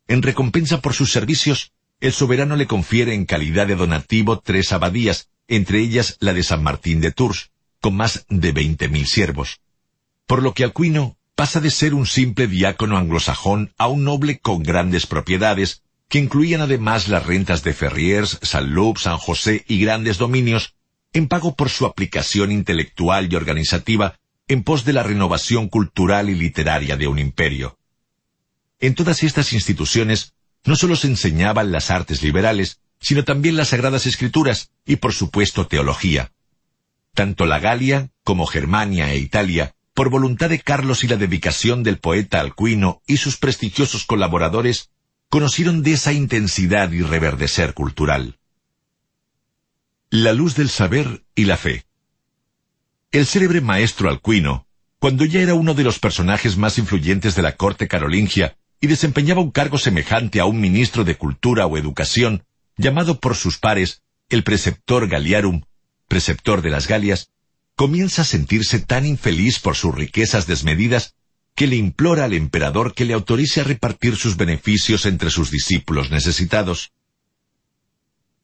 En 0.09 0.23
recompensa 0.23 0.81
por 0.81 0.95
sus 0.95 1.13
servicios, 1.13 1.73
el 2.01 2.13
soberano 2.13 2.57
le 2.57 2.67
confiere 2.67 3.15
en 3.15 3.25
calidad 3.25 3.67
de 3.67 3.77
donativo 3.77 4.39
tres 4.41 4.73
abadías, 4.73 5.29
entre 5.49 5.81
ellas 5.81 6.17
la 6.21 6.35
de 6.35 6.43
San 6.43 6.63
Martín 6.63 7.01
de 7.01 7.13
Tours, 7.13 7.51
con 7.81 7.97
más 7.97 8.27
de 8.29 8.53
veinte 8.53 8.89
mil 8.89 9.07
siervos. 9.07 9.61
Por 10.27 10.43
lo 10.43 10.55
que 10.55 10.65
Alcuino 10.65 11.17
pasa 11.35 11.61
de 11.61 11.71
ser 11.71 11.95
un 11.95 12.07
simple 12.07 12.47
diácono 12.49 12.97
anglosajón 12.97 13.73
a 13.79 13.89
un 13.89 14.05
noble 14.05 14.39
con 14.39 14.63
grandes 14.63 15.07
propiedades, 15.07 15.83
que 16.09 16.19
incluían 16.19 16.61
además 16.61 17.09
las 17.09 17.27
rentas 17.27 17.63
de 17.63 17.75
Ferriers, 17.75 18.39
San 18.43 18.73
Loup, 18.73 18.99
San 18.99 19.19
José 19.19 19.65
y 19.69 19.81
grandes 19.81 20.19
dominios, 20.19 20.75
en 21.13 21.29
pago 21.29 21.55
por 21.55 21.69
su 21.69 21.87
aplicación 21.87 22.53
intelectual 22.53 23.33
y 23.33 23.37
organizativa 23.37 24.19
en 24.49 24.63
pos 24.63 24.85
de 24.85 24.93
la 24.93 25.03
renovación 25.03 25.69
cultural 25.69 26.31
y 26.31 26.35
literaria 26.35 26.97
de 26.97 27.09
un 27.09 27.19
imperio. 27.19 27.79
En 28.79 28.95
todas 28.95 29.23
estas 29.23 29.53
instituciones 29.53 30.35
no 30.67 30.77
solo 30.77 30.97
se 30.97 31.07
enseñaban 31.07 31.73
las 31.73 31.91
artes 31.91 32.23
liberales, 32.23 32.81
sino 33.01 33.25
también 33.25 33.57
las 33.57 33.69
Sagradas 33.69 34.07
Escrituras 34.07 34.71
y 34.85 34.97
por 34.97 35.13
supuesto 35.13 35.67
teología. 35.67 36.33
tanto 37.15 37.47
la 37.47 37.59
Galia 37.61 38.11
como 38.25 38.45
Germania 38.45 39.11
e 39.11 39.19
Italia, 39.19 39.75
por 39.95 40.11
voluntad 40.11 40.51
de 40.51 40.61
Carlos 40.61 41.03
y 41.03 41.09
la 41.09 41.17
dedicación 41.17 41.83
del 41.83 41.97
poeta 41.97 42.41
Alcuino 42.41 43.01
y 43.07 43.17
sus 43.17 43.39
prestigiosos 43.39 44.05
colaboradores, 44.05 44.91
conocieron 45.31 45.83
de 45.83 45.93
esa 45.93 46.13
intensidad 46.13 46.93
y 46.93 47.01
reverdecer 47.01 47.73
cultural. 47.73 48.39
La 50.11 50.35
luz 50.35 50.57
del 50.57 50.69
saber 50.69 51.25
y 51.35 51.47
la 51.47 51.57
fe. 51.57 51.87
El 53.13 53.25
célebre 53.25 53.63
maestro 53.63 54.11
Alcuino, 54.11 54.67
cuando 54.99 55.25
ya 55.25 55.41
era 55.41 55.55
uno 55.55 55.73
de 55.73 55.85
los 55.85 55.99
personajes 55.99 56.59
más 56.59 56.77
influyentes 56.77 57.35
de 57.35 57.41
la 57.41 57.57
corte 57.57 57.89
carolingia 57.89 58.59
y 58.81 58.87
desempeñaba 58.87 59.41
un 59.41 59.51
cargo 59.51 59.79
semejante 59.79 60.41
a 60.41 60.45
un 60.45 60.61
ministro 60.61 61.05
de 61.05 61.17
Cultura 61.17 61.67
o 61.67 61.79
Educación, 61.79 62.45
llamado 62.77 63.21
por 63.21 63.37
sus 63.37 63.59
pares 63.59 64.03
el 64.29 64.43
preceptor 64.43 65.09
Galiarum, 65.09 65.63
preceptor 66.09 66.63
de 66.63 66.71
las 66.71 66.89
Galias, 66.89 67.31
comienza 67.75 68.23
a 68.23 68.25
sentirse 68.25 68.81
tan 68.81 69.07
infeliz 69.07 69.61
por 69.61 69.77
sus 69.77 69.95
riquezas 69.95 70.47
desmedidas 70.47 71.15
que 71.55 71.67
le 71.67 71.77
implora 71.77 72.25
al 72.25 72.35
emperador 72.35 72.95
que 72.95 73.05
le 73.05 73.15
autorice 73.15 73.61
a 73.61 73.65
repartir 73.65 74.17
sus 74.17 74.37
beneficios 74.37 75.07
entre 75.07 75.31
sus 75.31 75.51
discípulos 75.51 76.11
necesitados. 76.11 76.93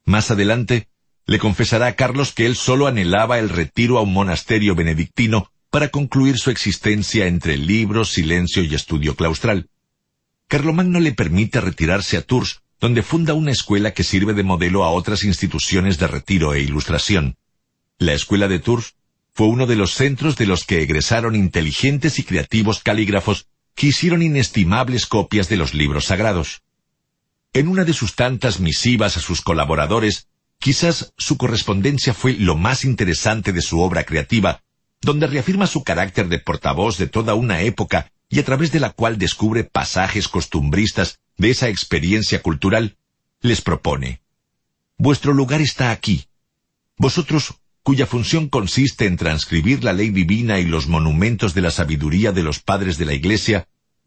Más 0.05 0.31
adelante, 0.31 0.89
le 1.27 1.39
confesará 1.39 1.87
a 1.87 1.95
Carlos 1.95 2.33
que 2.33 2.47
él 2.47 2.57
solo 2.57 2.87
anhelaba 2.87 3.39
el 3.39 3.49
retiro 3.49 3.99
a 3.99 4.03
un 4.03 4.13
monasterio 4.13 4.75
benedictino 4.75 5.51
para 5.71 5.89
concluir 5.89 6.39
su 6.39 6.51
existencia 6.51 7.27
entre 7.27 7.57
libros, 7.57 8.11
silencio 8.13 8.63
y 8.63 8.75
estudio 8.75 9.15
claustral. 9.15 9.69
Carlomagno 10.53 11.01
le 11.01 11.15
permite 11.15 11.63
retirarse 11.63 12.19
a 12.19 12.21
Tours, 12.21 12.61
donde 12.79 13.03
funda 13.03 13.33
una 13.33 13.53
escuela 13.53 13.95
que 13.95 14.05
sirve 14.05 14.35
de 14.35 14.43
modelo 14.43 14.85
a 14.85 14.91
otras 14.91 15.25
instituciones 15.25 15.97
de 15.97 16.07
retiro 16.07 16.53
e 16.53 16.61
ilustración. 16.61 17.39
La 17.97 18.13
escuela 18.13 18.49
de 18.49 18.59
Tours 18.59 18.97
fue 19.33 19.47
uno 19.47 19.67
de 19.67 19.77
los 19.77 19.95
centros 19.95 20.37
de 20.37 20.45
los 20.45 20.65
que 20.65 20.83
egresaron 20.83 21.37
inteligentes 21.37 22.19
y 22.19 22.25
creativos 22.25 22.83
calígrafos 22.83 23.47
que 23.75 23.87
hicieron 23.87 24.21
inestimables 24.21 25.07
copias 25.07 25.49
de 25.49 25.57
los 25.57 25.73
libros 25.73 26.05
sagrados. 26.05 26.61
En 27.55 27.67
una 27.67 27.85
de 27.85 27.95
sus 27.95 28.15
tantas 28.15 28.61
misivas 28.61 29.17
a 29.17 29.21
sus 29.21 29.41
colaboradores, 29.41 30.29
quizás 30.59 31.15
su 31.17 31.39
correspondencia 31.39 32.13
fue 32.13 32.35
lo 32.35 32.59
más 32.59 32.85
interesante 32.85 33.55
de 33.55 33.63
su 33.63 33.81
obra 33.81 34.05
creativa, 34.05 34.61
donde 35.01 35.29
reafirma 35.29 35.67
su 35.67 35.83
carácter 35.83 36.29
de 36.29 36.41
portavoz 36.41 36.99
de 36.99 37.07
toda 37.07 37.33
una 37.33 37.63
época 37.63 38.13
y 38.33 38.41
a 38.41 38.45
través 38.45 38.73
de 38.73 38.81
la 38.81 38.91
cual 38.91 39.19
descubre 39.19 39.63
pasajes 39.63 40.27
costumbristas 40.27 41.21
de 41.37 41.51
esa 41.51 41.69
experiencia 41.69 42.41
cultural, 42.41 42.97
les 43.43 43.61
propone, 43.61 44.23
Vuestro 44.97 45.35
lugar 45.35 45.61
está 45.61 45.91
aquí. 45.91 46.27
Vosotros 46.97 47.55
cuya 47.83 48.07
función 48.07 48.49
consiste 48.49 49.07
en 49.07 49.17
transcribir 49.17 49.85
la 49.85 49.93
ley 49.93 50.11
divina 50.11 50.61
y 50.61 50.65
los 50.65 50.87
monumentos 50.87 51.53
de 51.53 51.61
la 51.61 51.71
sabiduría 51.71 52.33
de 52.33 52.43
los 52.43 52.61
padres 52.61 52.97
de 52.97 53.05
la 53.05 53.13
Iglesia, 53.13 53.67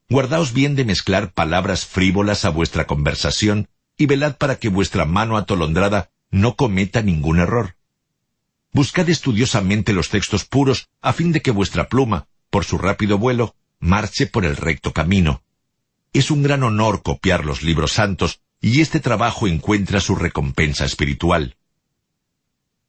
guardaos 0.09 0.53
bien 0.53 0.75
de 0.75 0.85
mezclar 0.85 1.33
palabras 1.33 1.85
frívolas 1.85 2.45
a 2.45 2.49
vuestra 2.49 2.87
conversación 2.87 3.67
y 3.97 4.07
velad 4.07 4.37
para 4.37 4.55
que 4.55 4.69
vuestra 4.69 5.05
mano 5.05 5.37
atolondrada 5.37 6.09
no 6.31 6.55
cometa 6.55 7.01
ningún 7.01 7.39
error. 7.39 7.75
Buscad 8.71 9.09
estudiosamente 9.09 9.93
los 9.93 10.09
textos 10.09 10.45
puros 10.45 10.87
a 11.01 11.13
fin 11.13 11.31
de 11.31 11.41
que 11.41 11.51
vuestra 11.51 11.89
pluma, 11.89 12.27
por 12.49 12.65
su 12.65 12.77
rápido 12.77 13.17
vuelo, 13.17 13.55
marche 13.85 14.27
por 14.27 14.45
el 14.45 14.57
recto 14.57 14.91
camino. 14.91 15.43
Es 16.11 16.31
un 16.31 16.43
gran 16.43 16.63
honor 16.63 17.03
copiar 17.03 17.45
los 17.45 17.63
libros 17.63 17.93
santos, 17.93 18.41
y 18.61 18.81
este 18.81 18.99
trabajo 18.99 19.47
encuentra 19.47 20.01
su 20.01 20.15
recompensa 20.15 20.85
espiritual. 20.85 21.55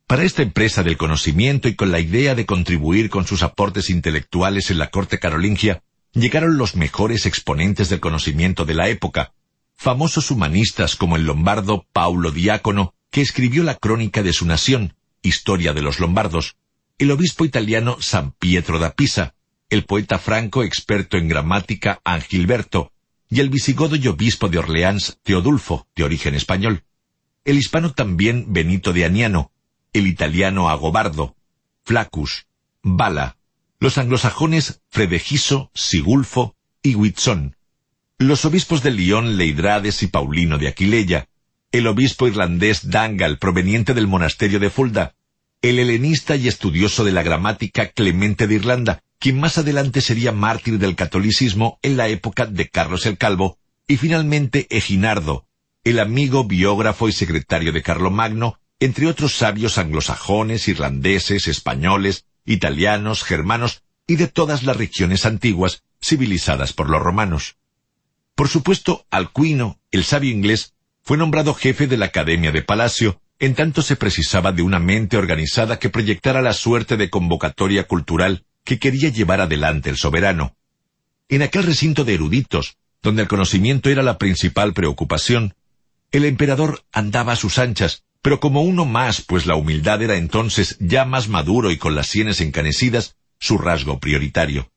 Para 0.07 0.25
esta 0.25 0.43
empresa 0.43 0.83
del 0.83 0.97
conocimiento 0.97 1.69
y 1.69 1.75
con 1.75 1.91
la 1.91 2.01
idea 2.01 2.35
de 2.35 2.47
contribuir 2.47 3.11
con 3.11 3.27
sus 3.27 3.43
aportes 3.43 3.91
intelectuales 3.91 4.71
en 4.71 4.79
la 4.79 4.91
corte 4.91 5.19
carolingia, 5.19 5.83
llegaron 6.13 6.57
los 6.57 6.77
mejores 6.77 7.27
exponentes 7.27 7.89
del 7.89 8.01
conocimiento 8.01 8.65
de 8.65 8.75
la 8.75 8.89
época, 8.89 9.33
famosos 9.75 10.31
humanistas 10.31 10.97
como 10.97 11.17
el 11.17 11.25
lombardo 11.25 11.87
Paulo 11.93 12.31
Diácono, 12.31 12.95
que 13.11 13.21
escribió 13.21 13.63
la 13.63 13.75
crónica 13.75 14.23
de 14.23 14.33
su 14.33 14.47
nación, 14.47 14.95
Historia 15.23 15.73
de 15.73 15.83
los 15.83 15.99
Lombardos, 15.99 16.57
el 16.99 17.11
obispo 17.11 17.45
italiano 17.45 17.99
San 18.01 18.31
Pietro 18.33 18.79
da 18.79 18.95
Pisa, 18.95 19.35
el 19.69 19.85
poeta 19.85 20.19
franco 20.19 20.63
experto 20.63 21.17
en 21.17 21.29
gramática 21.29 22.01
Angilberto, 22.05 22.93
y 23.29 23.41
el 23.41 23.51
visigodo 23.51 23.97
y 23.97 24.07
obispo 24.07 24.49
de 24.49 24.59
Orleans 24.59 25.19
Teodulfo, 25.23 25.89
de 25.97 26.05
origen 26.05 26.35
español. 26.35 26.85
El 27.45 27.59
hispano 27.59 27.93
también 27.93 28.53
Benito 28.53 28.93
de 28.93 29.05
Aniano, 29.05 29.51
el 29.93 30.07
italiano 30.07 30.69
Agobardo, 30.69 31.37
Flaccus, 31.85 32.47
Bala, 32.83 33.37
los 33.81 33.99
anglosajones 33.99 34.83
Fredegiso, 34.89 35.71
Sigulfo 35.75 36.57
y 36.83 36.95
Whitson, 36.95 37.57
los 38.19 38.45
obispos 38.45 38.83
de 38.83 38.93
Lyon 38.93 39.37
Leidrades 39.37 40.03
y 40.03 40.07
Paulino 40.07 40.59
de 40.59 40.69
Aquileia, 40.69 41.29
el 41.73 41.87
obispo 41.87 42.29
irlandés 42.29 42.89
Dangal 42.89 43.39
proveniente 43.39 43.93
del 43.93 44.07
monasterio 44.07 44.61
de 44.61 44.71
Fulda, 44.71 45.15
el 45.63 45.79
helenista 45.79 46.37
y 46.37 46.49
estudioso 46.49 47.05
de 47.05 47.13
la 47.13 47.23
gramática 47.23 47.89
Clemente 47.89 48.47
de 48.47 48.55
Irlanda, 48.55 49.03
quien 49.19 49.39
más 49.41 49.59
adelante 49.59 50.01
sería 50.01 50.33
mártir 50.33 50.79
del 50.79 50.97
catolicismo 50.97 51.79
en 51.83 51.97
la 51.97 52.09
época 52.09 52.47
de 52.47 52.69
Carlos 52.69 53.07
el 53.07 53.19
Calvo, 53.19 53.59
y 53.89 53.97
finalmente 53.97 54.67
Eginardo, 54.71 55.47
el 55.85 56.01
amigo, 56.01 56.45
biógrafo 56.45 57.09
y 57.09 57.13
secretario 57.13 57.73
de 57.73 57.83
Carlomagno, 57.83 58.59
entre 58.81 59.07
otros 59.07 59.35
sabios 59.35 59.79
anglosajones, 59.79 60.69
irlandeses, 60.69 61.47
españoles, 61.47 62.27
italianos, 62.45 63.23
germanos 63.23 63.83
y 64.07 64.17
de 64.17 64.29
todas 64.29 64.65
las 64.65 64.77
regiones 64.77 65.27
antiguas 65.27 65.83
civilizadas 66.01 66.73
por 66.73 66.91
los 66.91 67.01
romanos. 67.01 67.57
Por 68.35 68.49
supuesto, 68.49 69.07
Alcuino, 69.11 69.81
el 69.91 70.05
sabio 70.05 70.31
inglés, 70.31 70.75
fue 71.03 71.17
nombrado 71.17 71.55
jefe 71.55 71.87
de 71.87 71.97
la 71.97 72.07
Academia 72.07 72.53
de 72.53 72.63
Palacio, 72.63 73.21
en 73.39 73.55
tanto 73.55 73.81
se 73.83 73.97
precisaba 73.97 74.53
de 74.53 74.63
una 74.63 74.79
mente 74.79 75.17
organizada 75.17 75.79
que 75.79 75.89
proyectara 75.89 76.43
la 76.43 76.53
suerte 76.53 76.97
de 76.97 77.11
convocatoria 77.11 77.85
cultural 77.85 78.45
que 78.67 78.79
quería 78.79 79.09
llevar 79.09 79.41
adelante 79.41 79.89
el 79.89 79.97
soberano. 79.97 80.55
En 81.31 81.41
aquel 81.41 81.63
recinto 81.63 82.05
de 82.05 82.15
eruditos, 82.15 82.77
donde 83.03 83.23
el 83.23 83.29
conocimiento 83.29 83.89
era 83.89 84.03
la 84.03 84.19
principal 84.19 84.75
preocupación, 84.75 85.55
el 86.13 86.27
emperador 86.27 86.85
andaba 86.93 87.33
a 87.33 87.37
sus 87.37 87.59
anchas, 87.59 88.05
pero 88.21 88.41
como 88.41 88.63
uno 88.63 88.85
más, 88.85 89.23
pues 89.23 89.47
la 89.47 89.55
humildad 89.55 90.03
era 90.03 90.17
entonces 90.17 90.77
ya 90.81 91.05
más 91.05 91.29
maduro 91.29 91.71
y 91.71 91.79
con 91.79 91.95
las 91.95 92.09
sienes 92.09 92.41
encanecidas, 92.41 93.17
su 93.39 93.57
rasgo 93.57 93.99
prioritario. 93.99 94.71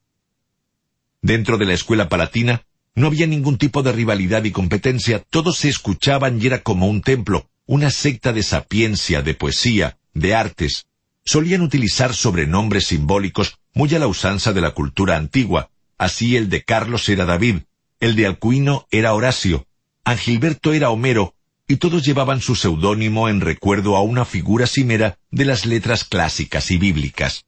Dentro 1.22 1.58
de 1.58 1.66
la 1.66 1.74
escuela 1.74 2.08
palatina 2.08 2.64
no 2.96 3.08
había 3.08 3.28
ningún 3.28 3.58
tipo 3.58 3.82
de 3.82 3.92
rivalidad 3.92 4.44
y 4.44 4.52
competencia, 4.52 5.24
todos 5.30 5.58
se 5.58 5.70
escuchaban 5.70 6.42
y 6.42 6.48
era 6.48 6.62
como 6.62 6.88
un 6.88 7.02
templo, 7.02 7.50
una 7.66 7.90
secta 7.90 8.34
de 8.34 8.44
sapiencia, 8.44 9.22
de 9.22 9.34
poesía, 9.34 9.98
de 10.14 10.36
artes. 10.36 10.86
Solían 11.26 11.62
utilizar 11.62 12.14
sobrenombres 12.14 12.88
simbólicos 12.88 13.60
muy 13.80 13.96
a 13.96 14.00
la 14.00 14.08
usanza 14.08 14.52
de 14.52 14.60
la 14.60 14.72
cultura 14.72 15.16
antigua, 15.16 15.70
así 15.98 16.36
el 16.36 16.50
de 16.50 16.66
Carlos 16.66 17.08
era 17.08 17.24
David, 17.24 17.60
el 18.02 18.18
de 18.18 18.26
Alcuino 18.26 18.86
era 18.92 19.14
Horacio, 19.14 19.68
Angilberto 20.04 20.74
era 20.74 20.90
Homero, 20.90 21.34
y 21.66 21.78
todos 21.78 22.04
llevaban 22.04 22.42
su 22.42 22.58
seudónimo 22.58 23.30
en 23.30 23.40
recuerdo 23.40 23.96
a 23.96 24.02
una 24.02 24.26
figura 24.26 24.68
cimera 24.68 25.18
de 25.32 25.46
las 25.46 25.66
letras 25.66 26.04
clásicas 26.04 26.72
y 26.72 26.78
bíblicas. 26.78 27.46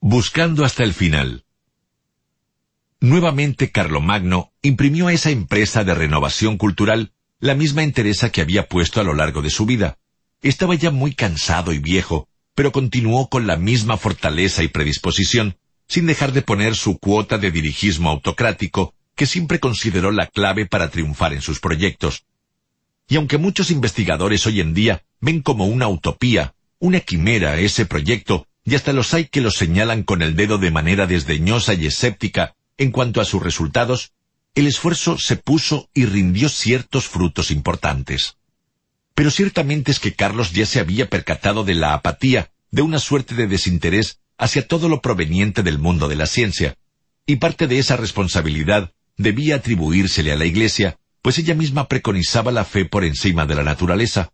Buscando 0.00 0.64
hasta 0.64 0.82
el 0.82 0.94
final. 0.94 1.44
Nuevamente 3.00 3.70
Carlomagno 3.70 4.54
imprimió 4.62 5.08
a 5.08 5.12
esa 5.12 5.28
empresa 5.28 5.84
de 5.84 5.92
renovación 5.92 6.56
cultural 6.56 7.12
la 7.38 7.54
misma 7.54 7.82
entereza 7.82 8.32
que 8.32 8.40
había 8.40 8.66
puesto 8.66 8.98
a 8.98 9.04
lo 9.04 9.12
largo 9.12 9.42
de 9.42 9.50
su 9.50 9.66
vida. 9.66 9.98
Estaba 10.40 10.74
ya 10.74 10.90
muy 10.90 11.14
cansado 11.14 11.74
y 11.74 11.80
viejo, 11.80 12.30
pero 12.54 12.72
continuó 12.72 13.28
con 13.28 13.46
la 13.46 13.56
misma 13.56 13.96
fortaleza 13.96 14.62
y 14.62 14.68
predisposición, 14.68 15.56
sin 15.88 16.06
dejar 16.06 16.32
de 16.32 16.42
poner 16.42 16.76
su 16.76 16.98
cuota 16.98 17.38
de 17.38 17.50
dirigismo 17.50 18.10
autocrático, 18.10 18.94
que 19.14 19.26
siempre 19.26 19.60
consideró 19.60 20.10
la 20.10 20.26
clave 20.26 20.66
para 20.66 20.90
triunfar 20.90 21.32
en 21.32 21.42
sus 21.42 21.60
proyectos. 21.60 22.24
Y 23.08 23.16
aunque 23.16 23.38
muchos 23.38 23.70
investigadores 23.70 24.46
hoy 24.46 24.60
en 24.60 24.74
día 24.74 25.04
ven 25.20 25.42
como 25.42 25.66
una 25.66 25.88
utopía, 25.88 26.54
una 26.78 27.00
quimera 27.00 27.58
ese 27.58 27.86
proyecto, 27.86 28.46
y 28.64 28.74
hasta 28.74 28.92
los 28.92 29.12
hay 29.12 29.26
que 29.26 29.40
lo 29.40 29.50
señalan 29.50 30.02
con 30.02 30.22
el 30.22 30.36
dedo 30.36 30.58
de 30.58 30.70
manera 30.70 31.06
desdeñosa 31.06 31.74
y 31.74 31.86
escéptica 31.86 32.54
en 32.78 32.90
cuanto 32.90 33.20
a 33.20 33.24
sus 33.24 33.42
resultados, 33.42 34.12
el 34.54 34.66
esfuerzo 34.66 35.18
se 35.18 35.36
puso 35.36 35.88
y 35.94 36.06
rindió 36.06 36.48
ciertos 36.48 37.06
frutos 37.08 37.50
importantes. 37.50 38.36
Pero 39.14 39.30
ciertamente 39.30 39.92
es 39.92 40.00
que 40.00 40.14
Carlos 40.14 40.52
ya 40.52 40.66
se 40.66 40.80
había 40.80 41.08
percatado 41.08 41.64
de 41.64 41.74
la 41.74 41.94
apatía, 41.94 42.50
de 42.70 42.82
una 42.82 42.98
suerte 42.98 43.34
de 43.34 43.46
desinterés 43.46 44.20
hacia 44.36 44.66
todo 44.66 44.88
lo 44.88 45.00
proveniente 45.00 45.62
del 45.62 45.78
mundo 45.78 46.08
de 46.08 46.16
la 46.16 46.26
ciencia, 46.26 46.76
y 47.26 47.36
parte 47.36 47.66
de 47.66 47.78
esa 47.78 47.96
responsabilidad 47.96 48.92
debía 49.16 49.56
atribuírsele 49.56 50.32
a 50.32 50.36
la 50.36 50.44
Iglesia, 50.44 50.98
pues 51.22 51.38
ella 51.38 51.54
misma 51.54 51.88
preconizaba 51.88 52.50
la 52.50 52.64
fe 52.64 52.84
por 52.84 53.04
encima 53.04 53.46
de 53.46 53.54
la 53.54 53.62
naturaleza. 53.62 54.30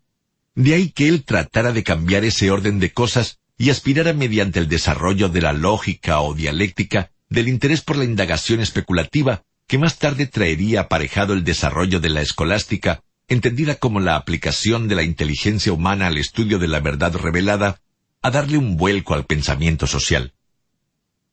De 0.54 0.74
ahí 0.74 0.90
que 0.90 1.08
él 1.08 1.24
tratara 1.24 1.72
de 1.72 1.84
cambiar 1.84 2.24
ese 2.24 2.50
orden 2.50 2.80
de 2.80 2.92
cosas 2.92 3.38
y 3.58 3.70
aspirara 3.70 4.14
mediante 4.14 4.58
el 4.58 4.68
desarrollo 4.68 5.28
de 5.28 5.42
la 5.42 5.52
lógica 5.52 6.20
o 6.20 6.34
dialéctica 6.34 7.12
del 7.28 7.48
interés 7.48 7.82
por 7.82 7.96
la 7.96 8.04
indagación 8.04 8.60
especulativa 8.60 9.44
que 9.66 9.78
más 9.78 9.98
tarde 9.98 10.26
traería 10.26 10.80
aparejado 10.80 11.32
el 11.32 11.44
desarrollo 11.44 12.00
de 12.00 12.08
la 12.08 12.22
escolástica, 12.22 13.04
entendida 13.30 13.76
como 13.76 14.00
la 14.00 14.16
aplicación 14.16 14.88
de 14.88 14.96
la 14.96 15.04
inteligencia 15.04 15.72
humana 15.72 16.08
al 16.08 16.18
estudio 16.18 16.58
de 16.58 16.66
la 16.66 16.80
verdad 16.80 17.14
revelada, 17.14 17.80
a 18.22 18.30
darle 18.32 18.58
un 18.58 18.76
vuelco 18.76 19.14
al 19.14 19.24
pensamiento 19.24 19.86
social. 19.86 20.34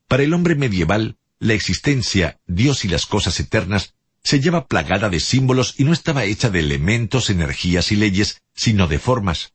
Para 0.06 0.22
el 0.22 0.32
hombre 0.32 0.54
medieval, 0.54 1.18
la 1.40 1.54
existencia, 1.54 2.38
Dios 2.46 2.84
y 2.84 2.88
las 2.88 3.04
cosas 3.04 3.38
eternas 3.40 3.94
se 4.22 4.38
lleva 4.38 4.68
plagada 4.68 5.08
de 5.08 5.18
símbolos 5.18 5.74
y 5.76 5.84
no 5.84 5.92
estaba 5.92 6.24
hecha 6.24 6.50
de 6.50 6.60
elementos, 6.60 7.30
energías 7.30 7.90
y 7.90 7.96
leyes, 7.96 8.42
sino 8.54 8.86
de 8.86 9.00
formas. 9.00 9.54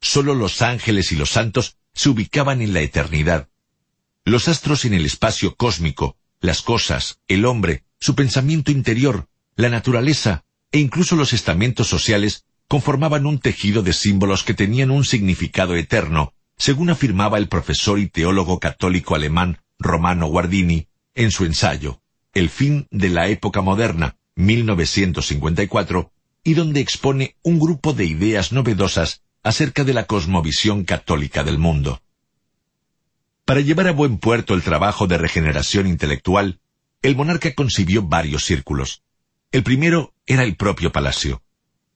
Sólo 0.00 0.36
los 0.36 0.62
ángeles 0.62 1.10
y 1.10 1.16
los 1.16 1.30
santos 1.30 1.76
se 1.92 2.08
ubicaban 2.08 2.62
en 2.62 2.72
la 2.72 2.82
eternidad. 2.82 3.48
Los 4.24 4.46
astros 4.46 4.84
en 4.84 4.94
el 4.94 5.06
espacio 5.06 5.56
cósmico, 5.56 6.16
las 6.40 6.62
cosas, 6.62 7.18
el 7.26 7.46
hombre, 7.46 7.82
su 7.98 8.14
pensamiento 8.14 8.70
interior, 8.70 9.28
la 9.56 9.68
naturaleza 9.70 10.44
e 10.72 10.78
incluso 10.78 11.16
los 11.16 11.32
estamentos 11.32 11.88
sociales 11.88 12.44
conformaban 12.68 13.26
un 13.26 13.38
tejido 13.38 13.82
de 13.82 13.92
símbolos 13.92 14.44
que 14.44 14.54
tenían 14.54 14.90
un 14.90 15.04
significado 15.04 15.74
eterno, 15.74 16.34
según 16.56 16.90
afirmaba 16.90 17.38
el 17.38 17.48
profesor 17.48 17.98
y 17.98 18.08
teólogo 18.08 18.60
católico 18.60 19.14
alemán 19.14 19.58
Romano 19.78 20.26
Guardini 20.26 20.86
en 21.14 21.30
su 21.30 21.44
ensayo 21.44 22.00
El 22.32 22.48
fin 22.48 22.86
de 22.90 23.08
la 23.08 23.28
época 23.28 23.60
moderna, 23.60 24.16
1954, 24.36 26.12
y 26.44 26.54
donde 26.54 26.80
expone 26.80 27.34
un 27.42 27.58
grupo 27.58 27.92
de 27.92 28.04
ideas 28.04 28.52
novedosas 28.52 29.22
acerca 29.42 29.84
de 29.84 29.94
la 29.94 30.04
cosmovisión 30.04 30.84
católica 30.84 31.42
del 31.42 31.58
mundo. 31.58 32.02
Para 33.44 33.60
llevar 33.60 33.88
a 33.88 33.92
buen 33.92 34.18
puerto 34.18 34.54
el 34.54 34.62
trabajo 34.62 35.08
de 35.08 35.18
regeneración 35.18 35.88
intelectual, 35.88 36.60
el 37.02 37.16
monarca 37.16 37.52
concibió 37.54 38.02
varios 38.02 38.44
círculos. 38.44 39.02
El 39.50 39.64
primero 39.64 40.14
era 40.30 40.44
el 40.44 40.54
propio 40.54 40.92
palacio. 40.92 41.42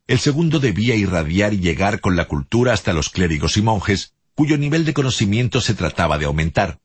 El 0.09 0.19
segundo 0.19 0.59
debía 0.59 0.97
irradiar 0.97 1.55
y 1.55 1.61
llegar 1.61 2.01
con 2.01 2.17
la 2.17 2.25
cultura 2.25 2.73
hasta 2.73 2.93
los 2.93 3.09
clérigos 3.09 3.57
y 3.57 3.63
monjes, 3.63 4.13
cuyo 4.35 4.59
nivel 4.59 4.85
de 4.85 4.93
conocimiento 4.93 5.61
se 5.61 5.75
trataba 5.75 6.19
de 6.19 6.25
aumentar. 6.25 6.81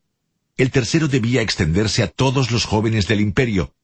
El 0.56 0.70
tercero 0.70 1.08
debía 1.08 1.42
extenderse 1.42 2.04
a 2.04 2.06
todos 2.06 2.52
los 2.52 2.66
jóvenes 2.66 3.08
del 3.08 3.20
imperio. 3.20 3.74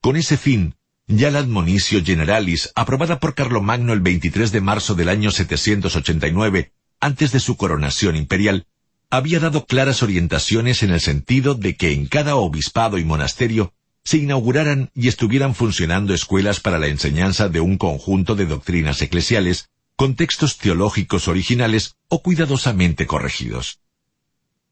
Con 0.00 0.14
ese 0.14 0.36
fin, 0.36 0.76
ya 1.08 1.32
la 1.32 1.40
Admonicio 1.40 2.00
Generalis, 2.04 2.70
aprobada 2.76 3.18
por 3.18 3.34
Carlomagno 3.34 3.92
el 3.92 4.00
23 4.00 4.52
de 4.52 4.60
marzo 4.60 4.94
del 4.94 5.08
año 5.08 5.32
789, 5.32 6.70
antes 7.00 7.32
de 7.32 7.40
su 7.40 7.56
coronación 7.56 8.14
imperial, 8.14 8.68
había 9.10 9.40
dado 9.40 9.66
claras 9.66 10.04
orientaciones 10.04 10.84
en 10.84 10.92
el 10.92 11.00
sentido 11.00 11.56
de 11.56 11.74
que 11.74 11.90
en 11.90 12.06
cada 12.06 12.36
obispado 12.36 12.98
y 12.98 13.04
monasterio 13.04 13.74
se 14.06 14.18
inauguraran 14.18 14.92
y 14.94 15.08
estuvieran 15.08 15.56
funcionando 15.56 16.14
escuelas 16.14 16.60
para 16.60 16.78
la 16.78 16.86
enseñanza 16.86 17.48
de 17.48 17.58
un 17.58 17.76
conjunto 17.76 18.36
de 18.36 18.46
doctrinas 18.46 19.02
eclesiales, 19.02 19.68
con 19.96 20.14
textos 20.14 20.58
teológicos 20.58 21.26
originales 21.26 21.96
o 22.06 22.22
cuidadosamente 22.22 23.08
corregidos. 23.08 23.80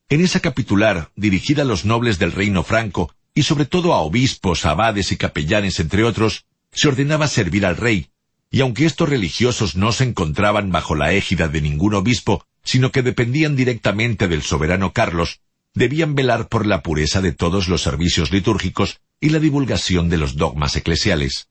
En 0.09 0.21
esa 0.21 0.39
capitular, 0.39 1.11
dirigida 1.17 1.63
a 1.63 1.65
los 1.65 1.85
nobles 1.85 2.21
del 2.21 2.31
reino 2.31 2.63
franco, 2.63 3.13
y 3.35 3.43
sobre 3.43 3.65
todo 3.65 3.93
a 3.93 4.03
obispos, 4.03 4.65
abades 4.67 5.11
y 5.11 5.17
capellanes, 5.17 5.81
entre 5.81 6.05
otros, 6.05 6.45
se 6.71 6.87
ordenaba 6.87 7.27
servir 7.27 7.67
al 7.67 7.77
rey, 7.77 8.11
y 8.53 8.61
aunque 8.61 8.87
estos 8.87 9.09
religiosos 9.09 9.75
no 9.75 9.91
se 9.91 10.05
encontraban 10.05 10.71
bajo 10.71 10.95
la 10.95 11.13
égida 11.13 11.49
de 11.49 11.61
ningún 11.61 11.95
obispo, 11.95 12.47
sino 12.63 12.93
que 12.93 13.03
dependían 13.03 13.57
directamente 13.57 14.29
del 14.29 14.43
soberano 14.43 14.93
Carlos, 14.93 15.41
debían 15.75 16.15
velar 16.15 16.49
por 16.49 16.67
la 16.67 16.83
pureza 16.83 17.21
de 17.21 17.33
todos 17.33 17.69
los 17.69 17.83
servicios 17.83 18.31
litúrgicos 18.31 19.01
y 19.21 19.31
la 19.31 19.41
divulgación 19.41 20.09
de 20.09 20.19
los 20.19 20.37
dogmas 20.37 20.77
eclesiales. 20.77 21.49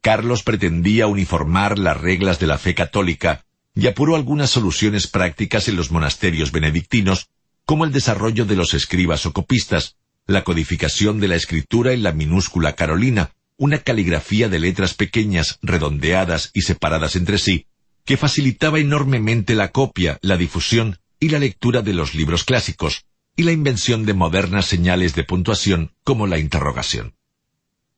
Carlos 0.00 0.44
pretendía 0.44 1.08
uniformar 1.08 1.78
las 1.78 2.00
reglas 2.00 2.38
de 2.38 2.46
la 2.46 2.58
fe 2.58 2.74
católica 2.74 3.44
y 3.74 3.88
apuró 3.88 4.14
algunas 4.14 4.50
soluciones 4.50 5.08
prácticas 5.08 5.68
en 5.68 5.76
los 5.76 5.90
monasterios 5.90 6.52
benedictinos, 6.52 7.28
como 7.64 7.84
el 7.84 7.92
desarrollo 7.92 8.44
de 8.44 8.54
los 8.54 8.72
escribas 8.72 9.26
o 9.26 9.32
copistas, 9.32 9.96
la 10.26 10.44
codificación 10.44 11.18
de 11.18 11.28
la 11.28 11.34
escritura 11.34 11.92
en 11.92 12.04
la 12.04 12.12
minúscula 12.12 12.74
carolina, 12.74 13.32
una 13.56 13.78
caligrafía 13.78 14.48
de 14.48 14.60
letras 14.60 14.94
pequeñas, 14.94 15.58
redondeadas 15.62 16.50
y 16.54 16.62
separadas 16.62 17.16
entre 17.16 17.38
sí, 17.38 17.66
que 18.04 18.16
facilitaba 18.16 18.78
enormemente 18.78 19.54
la 19.56 19.72
copia, 19.72 20.18
la 20.22 20.36
difusión 20.36 20.98
y 21.18 21.30
la 21.30 21.40
lectura 21.40 21.82
de 21.82 21.94
los 21.94 22.14
libros 22.14 22.44
clásicos, 22.44 23.04
y 23.36 23.42
la 23.42 23.52
invención 23.52 24.06
de 24.06 24.14
modernas 24.14 24.66
señales 24.66 25.14
de 25.14 25.24
puntuación 25.24 25.92
como 26.02 26.26
la 26.26 26.38
interrogación. 26.38 27.14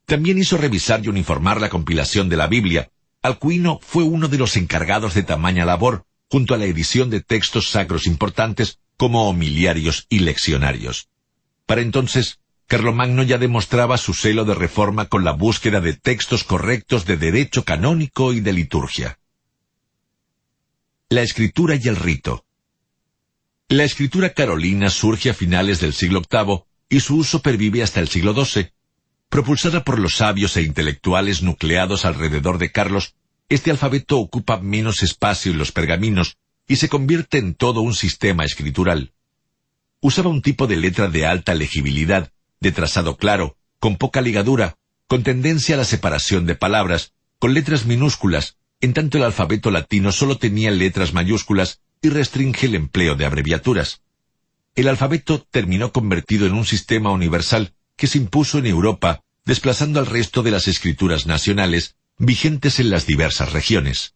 También 0.05 0.39
hizo 0.39 0.57
revisar 0.57 1.05
y 1.05 1.09
uniformar 1.09 1.61
la 1.61 1.69
compilación 1.69 2.29
de 2.29 2.37
la 2.37 2.49
Biblia. 2.49 2.91
Alcuino 3.23 3.79
fue 3.83 4.03
uno 4.03 4.29
de 4.29 4.39
los 4.39 4.57
encargados 4.57 5.15
de 5.15 5.23
tamaña 5.23 5.65
labor, 5.65 6.07
junto 6.31 6.55
a 6.55 6.59
la 6.59 6.65
edición 6.65 7.09
de 7.09 7.21
textos 7.21 7.71
sacros 7.71 8.07
importantes 8.07 8.81
como 8.97 9.29
homiliarios 9.29 10.07
y 10.09 10.21
leccionarios. 10.21 11.09
Para 11.67 11.83
entonces, 11.83 12.41
Carlomagno 12.67 13.23
ya 13.23 13.39
demostraba 13.39 13.97
su 13.97 14.13
celo 14.13 14.45
de 14.45 14.55
reforma 14.55 15.07
con 15.07 15.25
la 15.25 15.33
búsqueda 15.33 15.81
de 15.81 15.95
textos 15.95 16.45
correctos 16.45 17.07
de 17.07 17.17
derecho 17.17 17.65
canónico 17.65 18.33
y 18.33 18.41
de 18.41 18.53
liturgia. 18.53 19.19
La 21.09 21.23
escritura 21.23 21.77
y 21.77 21.89
el 21.89 21.97
rito. 21.97 22.45
La 23.69 23.85
escritura 23.85 24.31
carolina 24.31 24.91
surge 24.91 25.31
a 25.31 25.35
finales 25.35 25.81
del 25.81 25.93
siglo 25.93 26.23
VIII 26.31 26.65
y 26.89 27.01
su 27.01 27.17
uso 27.17 27.43
pervive 27.43 27.83
hasta 27.83 28.01
el 28.01 28.09
siglo 28.09 28.33
XII. 28.33 28.73
Propulsada 29.29 29.85
por 29.85 29.99
los 29.99 30.17
sabios 30.17 30.57
e 30.57 30.63
intelectuales 30.63 31.43
nucleados 31.43 32.05
alrededor 32.05 32.59
de 32.59 32.73
Carlos, 32.73 33.15
este 33.49 33.71
alfabeto 33.71 34.19
ocupa 34.19 34.59
menos 34.59 35.03
espacio 35.03 35.53
en 35.53 35.59
los 35.59 35.73
pergaminos 35.73 36.39
y 36.67 36.77
se 36.77 36.89
convierte 36.89 37.39
en 37.39 37.55
todo 37.55 37.83
un 37.83 37.95
sistema 37.95 38.45
escritural 38.45 39.13
usaba 40.01 40.31
un 40.31 40.43
tipo 40.43 40.67
de 40.67 40.77
letra 40.77 41.09
de 41.09 41.27
alta 41.27 41.55
legibilidad, 41.55 42.33
de 42.61 42.73
trazado 42.73 43.17
claro, 43.17 43.57
con 43.81 43.97
poca 43.97 44.21
ligadura, 44.21 44.77
con 45.07 45.23
tendencia 45.23 45.75
a 45.75 45.79
la 45.79 45.85
separación 45.85 46.47
de 46.47 46.55
palabras, 46.55 47.15
con 47.39 47.55
letras 47.55 47.87
minúsculas, 47.87 48.57
en 48.81 48.93
tanto 48.95 49.19
el 49.19 49.25
alfabeto 49.25 49.71
latino 49.71 50.13
solo 50.13 50.39
tenía 50.39 50.71
letras 50.71 51.13
mayúsculas 51.13 51.81
y 52.03 52.09
restringe 52.09 52.67
el 52.67 52.75
empleo 52.75 53.15
de 53.15 53.27
abreviaturas. 53.27 54.03
El 54.75 54.89
alfabeto 54.89 55.47
terminó 55.51 55.93
convertido 55.93 56.47
en 56.47 56.55
un 56.55 56.65
sistema 56.65 57.11
universal 57.11 57.75
que 57.97 58.07
se 58.07 58.19
impuso 58.19 58.59
en 58.59 58.67
Europa, 58.67 59.23
desplazando 59.45 59.99
al 60.01 60.07
resto 60.07 60.43
de 60.43 60.51
las 60.51 60.69
escrituras 60.69 61.27
nacionales 61.27 61.97
vigentes 62.19 62.81
en 62.81 62.91
las 62.91 63.07
diversas 63.07 63.53
regiones. 63.53 64.15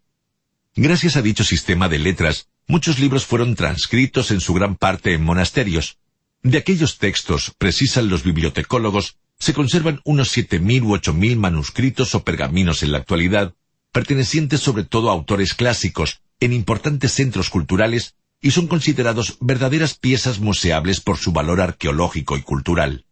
Gracias 0.74 1.16
a 1.16 1.22
dicho 1.22 1.44
sistema 1.44 1.88
de 1.88 1.98
letras, 1.98 2.48
Muchos 2.66 2.98
libros 2.98 3.26
fueron 3.26 3.54
transcritos 3.54 4.30
en 4.30 4.40
su 4.40 4.54
gran 4.54 4.76
parte 4.76 5.12
en 5.12 5.22
monasterios. 5.22 5.98
De 6.42 6.58
aquellos 6.58 6.98
textos, 6.98 7.52
precisan 7.58 8.08
los 8.08 8.22
bibliotecólogos, 8.22 9.16
se 9.38 9.52
conservan 9.52 10.00
unos 10.04 10.30
siete 10.30 10.58
mil 10.58 10.84
u 10.84 10.94
ocho 10.94 11.12
mil 11.12 11.36
manuscritos 11.36 12.14
o 12.14 12.24
pergaminos 12.24 12.82
en 12.82 12.92
la 12.92 12.98
actualidad, 12.98 13.54
pertenecientes 13.90 14.60
sobre 14.60 14.84
todo 14.84 15.10
a 15.10 15.12
autores 15.12 15.54
clásicos, 15.54 16.21
en 16.44 16.52
importantes 16.52 17.12
centros 17.12 17.50
culturales, 17.50 18.14
y 18.40 18.50
son 18.50 18.66
considerados 18.66 19.38
verdaderas 19.40 19.94
piezas 19.94 20.40
museables 20.40 21.00
por 21.00 21.16
su 21.16 21.32
valor 21.32 21.60
arqueológico 21.60 22.36
y 22.36 22.42
cultural. 22.42 23.06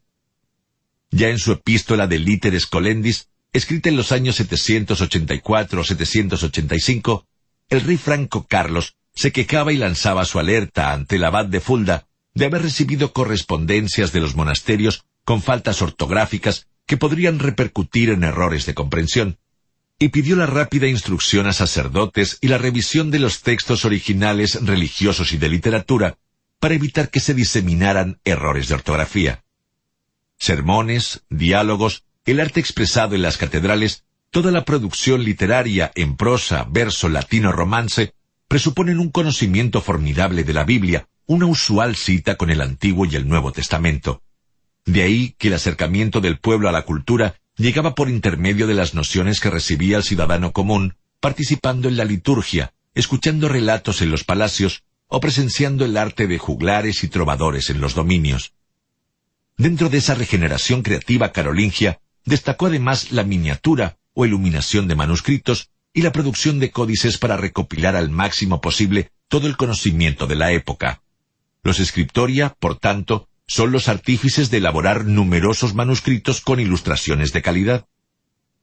Ya 1.12 1.28
en 1.28 1.38
su 1.38 1.52
epístola 1.52 2.08
de 2.08 2.18
Literes 2.18 2.66
Colendis, 2.66 3.28
escrita 3.52 3.88
en 3.88 3.96
los 3.96 4.10
años 4.10 4.36
784 4.36 5.80
o 5.80 5.84
785, 5.84 7.26
el 7.68 7.80
rey 7.82 7.96
Franco 7.96 8.46
Carlos 8.48 8.96
se 9.14 9.32
quejaba 9.32 9.72
y 9.72 9.76
lanzaba 9.76 10.24
su 10.24 10.38
alerta 10.40 10.92
ante 10.92 11.16
el 11.16 11.24
abad 11.24 11.46
de 11.46 11.60
Fulda 11.60 12.06
de 12.34 12.46
haber 12.46 12.62
recibido 12.62 13.12
correspondencias 13.12 14.12
de 14.12 14.20
los 14.20 14.34
monasterios 14.34 15.04
con 15.24 15.42
faltas 15.42 15.82
ortográficas 15.82 16.66
que 16.86 16.96
podrían 16.96 17.38
repercutir 17.38 18.10
en 18.10 18.24
errores 18.24 18.66
de 18.66 18.74
comprensión, 18.74 19.38
y 20.02 20.08
pidió 20.08 20.34
la 20.34 20.46
rápida 20.46 20.86
instrucción 20.86 21.46
a 21.46 21.52
sacerdotes 21.52 22.38
y 22.40 22.48
la 22.48 22.56
revisión 22.56 23.10
de 23.10 23.18
los 23.18 23.42
textos 23.42 23.84
originales 23.84 24.64
religiosos 24.64 25.32
y 25.32 25.36
de 25.36 25.50
literatura 25.50 26.16
para 26.58 26.74
evitar 26.74 27.10
que 27.10 27.20
se 27.20 27.34
diseminaran 27.34 28.18
errores 28.24 28.68
de 28.68 28.76
ortografía. 28.76 29.44
Sermones, 30.38 31.22
diálogos, 31.28 32.04
el 32.24 32.40
arte 32.40 32.60
expresado 32.60 33.14
en 33.14 33.20
las 33.20 33.36
catedrales, 33.36 34.04
toda 34.30 34.50
la 34.50 34.64
producción 34.64 35.22
literaria 35.22 35.92
en 35.94 36.16
prosa, 36.16 36.66
verso, 36.70 37.10
latino, 37.10 37.52
romance, 37.52 38.14
presuponen 38.48 39.00
un 39.00 39.10
conocimiento 39.10 39.82
formidable 39.82 40.44
de 40.44 40.54
la 40.54 40.64
Biblia, 40.64 41.08
una 41.26 41.44
usual 41.44 41.94
cita 41.94 42.36
con 42.36 42.50
el 42.50 42.62
Antiguo 42.62 43.04
y 43.04 43.16
el 43.16 43.28
Nuevo 43.28 43.52
Testamento. 43.52 44.22
De 44.86 45.02
ahí 45.02 45.34
que 45.36 45.48
el 45.48 45.54
acercamiento 45.54 46.22
del 46.22 46.38
pueblo 46.38 46.70
a 46.70 46.72
la 46.72 46.82
cultura 46.82 47.34
llegaba 47.56 47.94
por 47.94 48.08
intermedio 48.08 48.66
de 48.66 48.74
las 48.74 48.94
nociones 48.94 49.40
que 49.40 49.50
recibía 49.50 49.96
el 49.96 50.02
ciudadano 50.02 50.52
común, 50.52 50.96
participando 51.20 51.88
en 51.88 51.96
la 51.96 52.04
liturgia, 52.04 52.72
escuchando 52.94 53.48
relatos 53.48 54.02
en 54.02 54.10
los 54.10 54.24
palacios, 54.24 54.84
o 55.06 55.20
presenciando 55.20 55.84
el 55.84 55.96
arte 55.96 56.26
de 56.26 56.38
juglares 56.38 57.02
y 57.02 57.08
trovadores 57.08 57.68
en 57.68 57.80
los 57.80 57.94
dominios. 57.94 58.54
Dentro 59.56 59.88
de 59.88 59.98
esa 59.98 60.14
regeneración 60.14 60.82
creativa 60.82 61.32
carolingia, 61.32 62.00
destacó 62.24 62.66
además 62.66 63.10
la 63.10 63.24
miniatura 63.24 63.98
o 64.14 64.24
iluminación 64.24 64.88
de 64.88 64.94
manuscritos 64.94 65.70
y 65.92 66.02
la 66.02 66.12
producción 66.12 66.60
de 66.60 66.70
códices 66.70 67.18
para 67.18 67.36
recopilar 67.36 67.96
al 67.96 68.08
máximo 68.10 68.60
posible 68.60 69.10
todo 69.28 69.46
el 69.48 69.56
conocimiento 69.56 70.26
de 70.26 70.36
la 70.36 70.52
época. 70.52 71.02
Los 71.62 71.78
scriptoria, 71.78 72.54
por 72.58 72.78
tanto, 72.78 73.28
son 73.50 73.72
los 73.72 73.88
artífices 73.88 74.48
de 74.52 74.58
elaborar 74.58 75.06
numerosos 75.06 75.74
manuscritos 75.74 76.40
con 76.40 76.60
ilustraciones 76.60 77.32
de 77.32 77.42
calidad. 77.42 77.88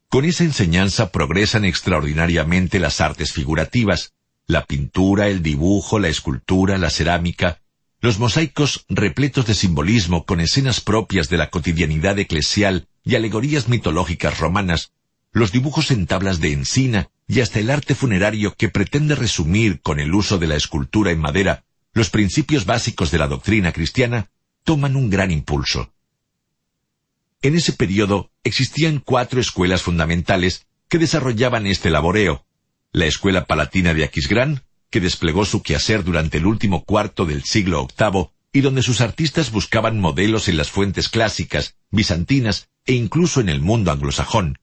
Con 0.08 0.24
esa 0.24 0.46
enseñanza 0.46 1.12
progresan 1.12 1.66
extraordinariamente 1.66 2.80
las 2.80 3.02
artes 3.02 3.34
figurativas, 3.34 4.14
la 4.46 4.64
pintura, 4.64 5.28
el 5.28 5.44
dibujo, 5.44 6.00
la 6.00 6.08
escultura, 6.08 6.78
la 6.78 6.90
cerámica, 6.90 7.60
los 8.00 8.18
mosaicos 8.18 8.86
repletos 8.88 9.46
de 9.46 9.56
simbolismo 9.56 10.26
con 10.26 10.40
escenas 10.40 10.80
propias 10.80 11.28
de 11.28 11.36
la 11.36 11.50
cotidianidad 11.50 12.18
eclesial 12.18 12.88
y 13.04 13.16
alegorías 13.16 13.68
mitológicas 13.68 14.40
romanas, 14.40 14.94
los 15.34 15.52
dibujos 15.52 15.92
en 15.92 16.08
tablas 16.08 16.40
de 16.40 16.54
encina 16.54 17.10
y 17.28 17.42
hasta 17.42 17.60
el 17.60 17.72
arte 17.72 17.94
funerario 17.94 18.56
que 18.56 18.70
pretende 18.70 19.16
resumir 19.16 19.82
con 19.82 20.00
el 20.00 20.14
uso 20.14 20.38
de 20.38 20.48
la 20.48 20.56
escultura 20.56 21.12
en 21.12 21.20
madera 21.20 21.66
los 21.92 22.10
principios 22.10 22.66
básicos 22.66 23.12
de 23.12 23.18
la 23.18 23.28
doctrina 23.28 23.74
cristiana, 23.74 24.30
toman 24.68 24.98
un 24.98 25.10
gran 25.10 25.32
impulso. 25.32 25.94
En 27.42 27.56
ese 27.56 27.72
periodo 27.72 28.32
existían 28.44 29.00
cuatro 29.00 29.40
escuelas 29.40 29.82
fundamentales 29.82 30.68
que 30.90 30.98
desarrollaban 30.98 31.66
este 31.68 31.90
laboreo. 31.90 32.46
La 32.92 33.06
escuela 33.06 33.46
palatina 33.46 33.94
de 33.94 34.04
Aquisgrán, 34.04 34.64
que 34.90 35.00
desplegó 35.00 35.46
su 35.46 35.64
quehacer 35.64 36.04
durante 36.04 36.40
el 36.40 36.46
último 36.46 36.84
cuarto 36.84 37.26
del 37.26 37.46
siglo 37.46 37.88
VIII 37.98 38.28
y 38.52 38.60
donde 38.60 38.84
sus 38.84 39.00
artistas 39.00 39.52
buscaban 39.52 40.02
modelos 40.02 40.50
en 40.50 40.58
las 40.58 40.70
fuentes 40.70 41.08
clásicas, 41.08 41.78
bizantinas 41.90 42.68
e 42.86 42.92
incluso 42.92 43.40
en 43.40 43.48
el 43.48 43.62
mundo 43.62 43.94
anglosajón. 43.94 44.60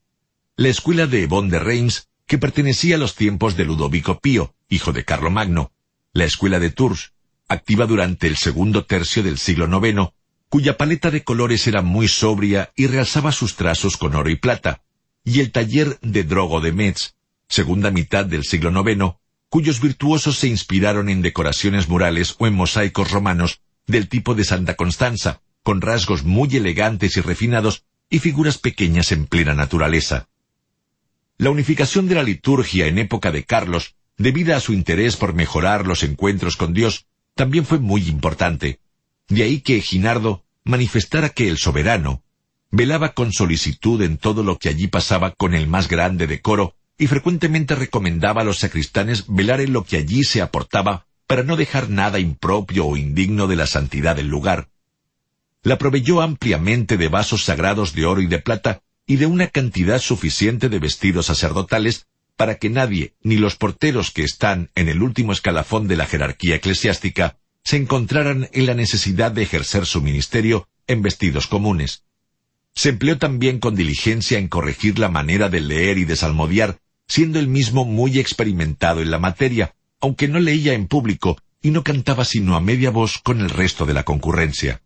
La 0.55 0.69
escuela 0.69 1.07
de 1.07 1.23
Ebon 1.23 1.49
de 1.49 1.57
Reims, 1.57 2.09
que 2.27 2.37
pertenecía 2.37 2.97
a 2.97 2.99
los 2.99 3.15
tiempos 3.15 3.57
de 3.57 3.65
Ludovico 3.65 4.19
Pío, 4.19 4.53
hijo 4.69 4.93
de 4.93 5.03
Carlomagno. 5.03 5.71
La 6.13 6.25
escuela 6.25 6.59
de 6.59 6.69
Tours, 6.69 7.14
activa 7.47 7.85
durante 7.85 8.27
el 8.27 8.37
segundo 8.37 8.85
tercio 8.85 9.23
del 9.23 9.37
siglo 9.37 9.67
IX, 9.67 10.09
cuya 10.49 10.77
paleta 10.77 11.11
de 11.11 11.23
colores 11.23 11.67
era 11.67 11.81
muy 11.81 12.07
sobria 12.07 12.71
y 12.75 12.87
realzaba 12.87 13.31
sus 13.31 13.55
trazos 13.55 13.97
con 13.97 14.15
oro 14.15 14.29
y 14.29 14.35
plata, 14.35 14.81
y 15.23 15.39
el 15.39 15.51
taller 15.51 15.99
de 16.01 16.23
Drogo 16.23 16.61
de 16.61 16.71
Metz, 16.71 17.15
segunda 17.47 17.91
mitad 17.91 18.25
del 18.25 18.43
siglo 18.43 18.71
IX, 18.71 19.15
cuyos 19.49 19.81
virtuosos 19.81 20.37
se 20.37 20.47
inspiraron 20.47 21.09
en 21.09 21.21
decoraciones 21.21 21.87
murales 21.87 22.35
o 22.39 22.47
en 22.47 22.53
mosaicos 22.53 23.11
romanos 23.11 23.61
del 23.87 24.09
tipo 24.09 24.35
de 24.35 24.43
Santa 24.43 24.75
Constanza, 24.75 25.41
con 25.63 25.81
rasgos 25.81 26.23
muy 26.23 26.55
elegantes 26.55 27.17
y 27.17 27.21
refinados 27.21 27.85
y 28.09 28.19
figuras 28.19 28.57
pequeñas 28.57 29.11
en 29.11 29.25
plena 29.25 29.53
naturaleza. 29.53 30.27
La 31.37 31.49
unificación 31.49 32.07
de 32.07 32.15
la 32.15 32.23
liturgia 32.23 32.87
en 32.87 32.97
época 32.97 33.31
de 33.31 33.43
Carlos, 33.43 33.95
debida 34.17 34.55
a 34.55 34.59
su 34.59 34.73
interés 34.73 35.17
por 35.17 35.33
mejorar 35.33 35.85
los 35.85 36.03
encuentros 36.03 36.55
con 36.55 36.73
Dios, 36.73 37.07
también 37.35 37.65
fue 37.65 37.79
muy 37.79 38.07
importante. 38.07 38.79
De 39.27 39.43
ahí 39.43 39.59
que 39.59 39.81
Ginardo 39.81 40.43
manifestara 40.63 41.29
que 41.29 41.49
el 41.49 41.57
soberano 41.57 42.23
velaba 42.71 43.13
con 43.13 43.31
solicitud 43.31 44.01
en 44.01 44.17
todo 44.17 44.43
lo 44.43 44.57
que 44.57 44.69
allí 44.69 44.87
pasaba 44.87 45.31
con 45.31 45.53
el 45.53 45.67
más 45.67 45.87
grande 45.87 46.27
decoro 46.27 46.75
y 46.97 47.07
frecuentemente 47.07 47.75
recomendaba 47.75 48.41
a 48.41 48.45
los 48.45 48.59
sacristanes 48.59 49.25
velar 49.27 49.61
en 49.61 49.73
lo 49.73 49.83
que 49.83 49.97
allí 49.97 50.23
se 50.23 50.41
aportaba 50.41 51.05
para 51.27 51.43
no 51.43 51.55
dejar 51.55 51.89
nada 51.89 52.19
impropio 52.19 52.85
o 52.85 52.97
indigno 52.97 53.47
de 53.47 53.55
la 53.55 53.67
santidad 53.67 54.15
del 54.15 54.27
lugar. 54.27 54.69
La 55.63 55.77
proveyó 55.77 56.21
ampliamente 56.21 56.97
de 56.97 57.07
vasos 57.07 57.43
sagrados 57.43 57.93
de 57.93 58.05
oro 58.05 58.21
y 58.21 58.27
de 58.27 58.39
plata 58.39 58.81
y 59.07 59.17
de 59.17 59.25
una 59.25 59.47
cantidad 59.47 59.99
suficiente 59.99 60.69
de 60.69 60.79
vestidos 60.79 61.27
sacerdotales 61.27 62.07
para 62.35 62.55
que 62.55 62.69
nadie, 62.69 63.13
ni 63.23 63.37
los 63.37 63.55
porteros 63.55 64.11
que 64.11 64.23
están 64.23 64.69
en 64.75 64.89
el 64.89 65.01
último 65.01 65.31
escalafón 65.31 65.87
de 65.87 65.95
la 65.95 66.05
jerarquía 66.05 66.55
eclesiástica, 66.55 67.37
se 67.63 67.77
encontraran 67.77 68.49
en 68.53 68.65
la 68.65 68.73
necesidad 68.73 69.31
de 69.31 69.43
ejercer 69.43 69.85
su 69.85 70.01
ministerio 70.01 70.67
en 70.87 71.01
vestidos 71.01 71.47
comunes. 71.47 72.03
Se 72.75 72.89
empleó 72.89 73.17
también 73.17 73.59
con 73.59 73.75
diligencia 73.75 74.37
en 74.37 74.49
corregir 74.49 74.99
la 74.99 75.09
manera 75.09 75.49
de 75.49 75.61
leer 75.61 75.97
y 75.97 76.05
de 76.05 76.15
salmodiar, 76.15 76.79
siendo 77.07 77.39
él 77.39 77.47
mismo 77.47 77.85
muy 77.85 78.19
experimentado 78.19 79.01
en 79.01 79.11
la 79.11 79.19
materia, 79.19 79.73
aunque 80.01 80.27
no 80.27 80.39
leía 80.39 80.73
en 80.73 80.87
público 80.87 81.37
y 81.61 81.71
no 81.71 81.83
cantaba 81.83 82.25
sino 82.25 82.55
a 82.55 82.61
media 82.61 82.91
voz 82.91 83.17
con 83.17 83.39
el 83.39 83.49
resto 83.49 83.85
de 83.85 83.93
la 83.93 84.03
concurrencia. 84.03 84.81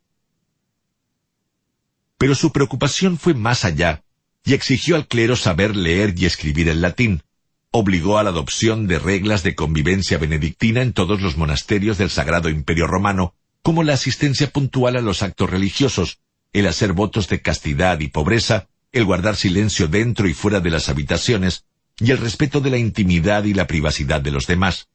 Pero 2.17 2.35
su 2.35 2.51
preocupación 2.51 3.17
fue 3.17 3.33
más 3.33 3.65
allá, 3.65 4.03
y 4.45 4.53
exigió 4.53 4.95
al 4.95 5.07
clero 5.07 5.35
saber 5.35 5.75
leer 5.75 6.13
y 6.17 6.25
escribir 6.25 6.69
el 6.69 6.81
latín, 6.81 7.23
obligó 7.71 8.17
a 8.17 8.23
la 8.23 8.31
adopción 8.31 8.87
de 8.87 8.97
reglas 8.99 9.43
de 9.43 9.55
convivencia 9.55 10.17
benedictina 10.17 10.81
en 10.81 10.93
todos 10.93 11.21
los 11.21 11.37
monasterios 11.37 11.97
del 11.97 12.09
Sagrado 12.09 12.49
Imperio 12.49 12.87
Romano, 12.87 13.35
como 13.61 13.83
la 13.83 13.93
asistencia 13.93 14.49
puntual 14.49 14.95
a 14.95 15.01
los 15.01 15.21
actos 15.21 15.49
religiosos, 15.49 16.19
el 16.53 16.67
hacer 16.67 16.93
votos 16.93 17.27
de 17.27 17.41
castidad 17.41 17.99
y 17.99 18.07
pobreza, 18.07 18.67
el 18.91 19.05
guardar 19.05 19.35
silencio 19.35 19.87
dentro 19.87 20.27
y 20.27 20.33
fuera 20.33 20.59
de 20.61 20.71
las 20.71 20.89
habitaciones, 20.89 21.65
y 21.99 22.11
el 22.11 22.17
respeto 22.17 22.61
de 22.61 22.71
la 22.71 22.77
intimidad 22.77 23.43
y 23.43 23.53
la 23.53 23.67
privacidad 23.67 24.21
de 24.21 24.31
los 24.31 24.47
demás. 24.47 24.87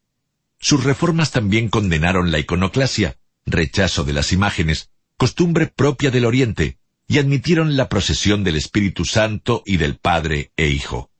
Sus 0.58 0.82
reformas 0.82 1.30
también 1.30 1.68
condenaron 1.68 2.32
la 2.32 2.38
iconoclasia, 2.38 3.16
rechazo 3.46 4.04
de 4.04 4.14
las 4.14 4.32
imágenes, 4.32 4.90
costumbre 5.16 5.66
propia 5.66 6.10
del 6.10 6.24
Oriente, 6.24 6.78
y 7.06 7.18
admitieron 7.18 7.76
la 7.76 7.88
procesión 7.88 8.42
del 8.42 8.56
Espíritu 8.56 9.04
Santo 9.04 9.62
y 9.66 9.76
del 9.76 9.96
Padre 9.96 10.50
e 10.56 10.68
Hijo. 10.68 11.10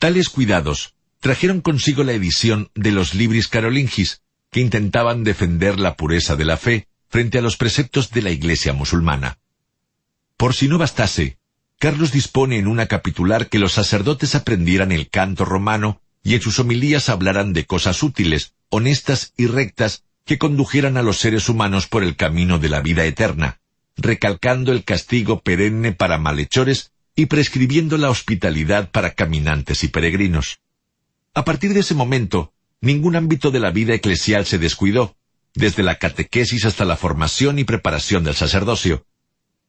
Tales 0.00 0.30
cuidados 0.30 0.94
trajeron 1.20 1.60
consigo 1.60 2.04
la 2.04 2.12
edición 2.12 2.70
de 2.74 2.90
los 2.90 3.14
Libris 3.14 3.48
Carolingis, 3.48 4.22
que 4.50 4.60
intentaban 4.60 5.24
defender 5.24 5.78
la 5.78 5.94
pureza 5.94 6.36
de 6.36 6.46
la 6.46 6.56
fe 6.56 6.88
frente 7.10 7.36
a 7.36 7.42
los 7.42 7.58
preceptos 7.58 8.10
de 8.10 8.22
la 8.22 8.30
Iglesia 8.30 8.72
musulmana. 8.72 9.36
Por 10.38 10.54
si 10.54 10.68
no 10.68 10.78
bastase, 10.78 11.36
Carlos 11.78 12.12
dispone 12.12 12.56
en 12.56 12.66
una 12.66 12.86
capitular 12.86 13.50
que 13.50 13.58
los 13.58 13.72
sacerdotes 13.72 14.34
aprendieran 14.34 14.90
el 14.90 15.10
canto 15.10 15.44
romano 15.44 16.00
y 16.22 16.34
en 16.34 16.40
sus 16.40 16.58
homilías 16.58 17.10
hablaran 17.10 17.52
de 17.52 17.66
cosas 17.66 18.02
útiles, 18.02 18.54
honestas 18.70 19.34
y 19.36 19.48
rectas 19.48 20.04
que 20.24 20.38
condujeran 20.38 20.96
a 20.96 21.02
los 21.02 21.18
seres 21.18 21.50
humanos 21.50 21.88
por 21.88 22.04
el 22.04 22.16
camino 22.16 22.58
de 22.58 22.70
la 22.70 22.80
vida 22.80 23.04
eterna, 23.04 23.60
recalcando 23.98 24.72
el 24.72 24.82
castigo 24.82 25.40
perenne 25.42 25.92
para 25.92 26.16
malhechores 26.16 26.90
y 27.20 27.26
prescribiendo 27.26 27.98
la 27.98 28.08
hospitalidad 28.08 28.90
para 28.90 29.12
caminantes 29.12 29.84
y 29.84 29.88
peregrinos. 29.88 30.60
A 31.34 31.44
partir 31.44 31.74
de 31.74 31.80
ese 31.80 31.94
momento, 31.94 32.54
ningún 32.80 33.14
ámbito 33.14 33.50
de 33.50 33.60
la 33.60 33.70
vida 33.70 33.92
eclesial 33.94 34.46
se 34.46 34.58
descuidó, 34.58 35.16
desde 35.54 35.82
la 35.82 35.96
catequesis 35.96 36.64
hasta 36.64 36.86
la 36.86 36.96
formación 36.96 37.58
y 37.58 37.64
preparación 37.64 38.24
del 38.24 38.34
sacerdocio. 38.34 39.04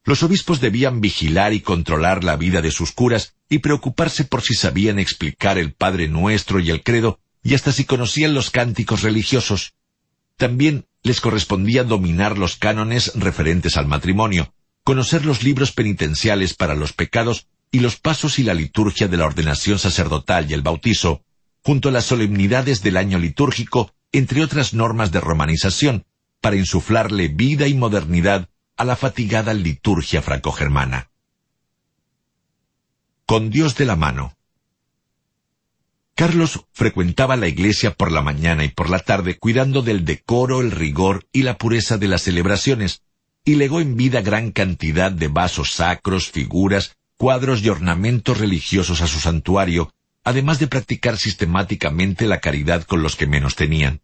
Los 0.06 0.24
obispos 0.24 0.62
debían 0.62 1.02
vigilar 1.02 1.52
y 1.52 1.60
controlar 1.60 2.24
la 2.24 2.38
vida 2.38 2.62
de 2.62 2.72
sus 2.72 2.94
curas 2.94 3.36
y 3.50 3.60
preocuparse 3.60 4.24
por 4.24 4.42
si 4.42 4.54
sabían 4.54 4.98
explicar 4.98 5.58
el 5.58 5.74
Padre 5.74 6.08
Nuestro 6.08 6.62
y 6.62 6.70
el 6.70 6.84
Credo, 6.84 7.20
y 7.44 7.54
hasta 7.54 7.74
si 7.74 7.84
conocían 7.84 8.34
los 8.34 8.50
cánticos 8.50 9.02
religiosos. 9.02 9.74
También 10.38 10.86
les 11.04 11.20
correspondía 11.20 11.84
dominar 11.84 12.38
los 12.38 12.56
cánones 12.56 13.12
referentes 13.16 13.76
al 13.76 13.88
matrimonio, 13.88 14.54
conocer 14.84 15.26
los 15.26 15.44
libros 15.44 15.72
penitenciales 15.72 16.54
para 16.54 16.76
los 16.76 16.94
pecados 16.94 17.48
y 17.72 17.80
los 17.80 17.98
pasos 17.98 18.40
y 18.40 18.44
la 18.44 18.54
liturgia 18.54 19.08
de 19.08 19.18
la 19.18 19.26
ordenación 19.26 19.80
sacerdotal 19.80 20.50
y 20.50 20.54
el 20.54 20.62
bautizo, 20.62 21.24
junto 21.64 21.90
a 21.90 21.92
las 21.92 22.06
solemnidades 22.06 22.82
del 22.82 22.98
año 22.98 23.20
litúrgico, 23.20 23.94
entre 24.12 24.44
otras 24.44 24.74
normas 24.74 25.12
de 25.12 25.22
romanización, 25.22 26.06
para 26.42 26.56
insuflarle 26.56 27.28
vida 27.30 27.68
y 27.68 27.74
modernidad 27.76 28.50
a 28.76 28.84
la 28.84 28.96
fatigada 28.96 29.54
liturgia 29.54 30.22
franco-germana. 30.22 31.12
Con 33.26 33.50
Dios 33.50 33.76
de 33.76 33.86
la 33.86 33.96
mano. 33.96 34.36
Carlos 36.16 36.66
frecuentaba 36.74 37.36
la 37.36 37.48
iglesia 37.48 37.94
por 37.94 38.12
la 38.12 38.22
mañana 38.22 38.64
y 38.64 38.70
por 38.70 38.90
la 38.90 39.00
tarde 39.00 39.38
cuidando 39.38 39.82
del 39.82 40.04
decoro, 40.04 40.62
el 40.62 40.72
rigor 40.72 41.28
y 41.32 41.44
la 41.44 41.58
pureza 41.58 41.98
de 41.98 42.08
las 42.08 42.24
celebraciones, 42.24 43.04
y 43.44 43.56
legó 43.56 43.82
en 43.82 43.96
vida 43.96 44.22
gran 44.22 44.52
cantidad 44.52 45.12
de 45.12 45.28
vasos 45.28 45.72
sacros, 45.74 46.30
figuras, 46.30 46.96
cuadros 47.18 47.62
y 47.62 47.70
ornamentos 47.70 48.40
religiosos 48.40 49.02
a 49.02 49.08
su 49.08 49.20
santuario, 49.20 49.94
además 50.24 50.60
de 50.60 50.68
practicar 50.68 51.18
sistemáticamente 51.18 52.28
la 52.28 52.40
caridad 52.40 52.84
con 52.84 53.02
los 53.02 53.16
que 53.16 53.28
menos 53.28 53.56
tenían. 53.56 54.02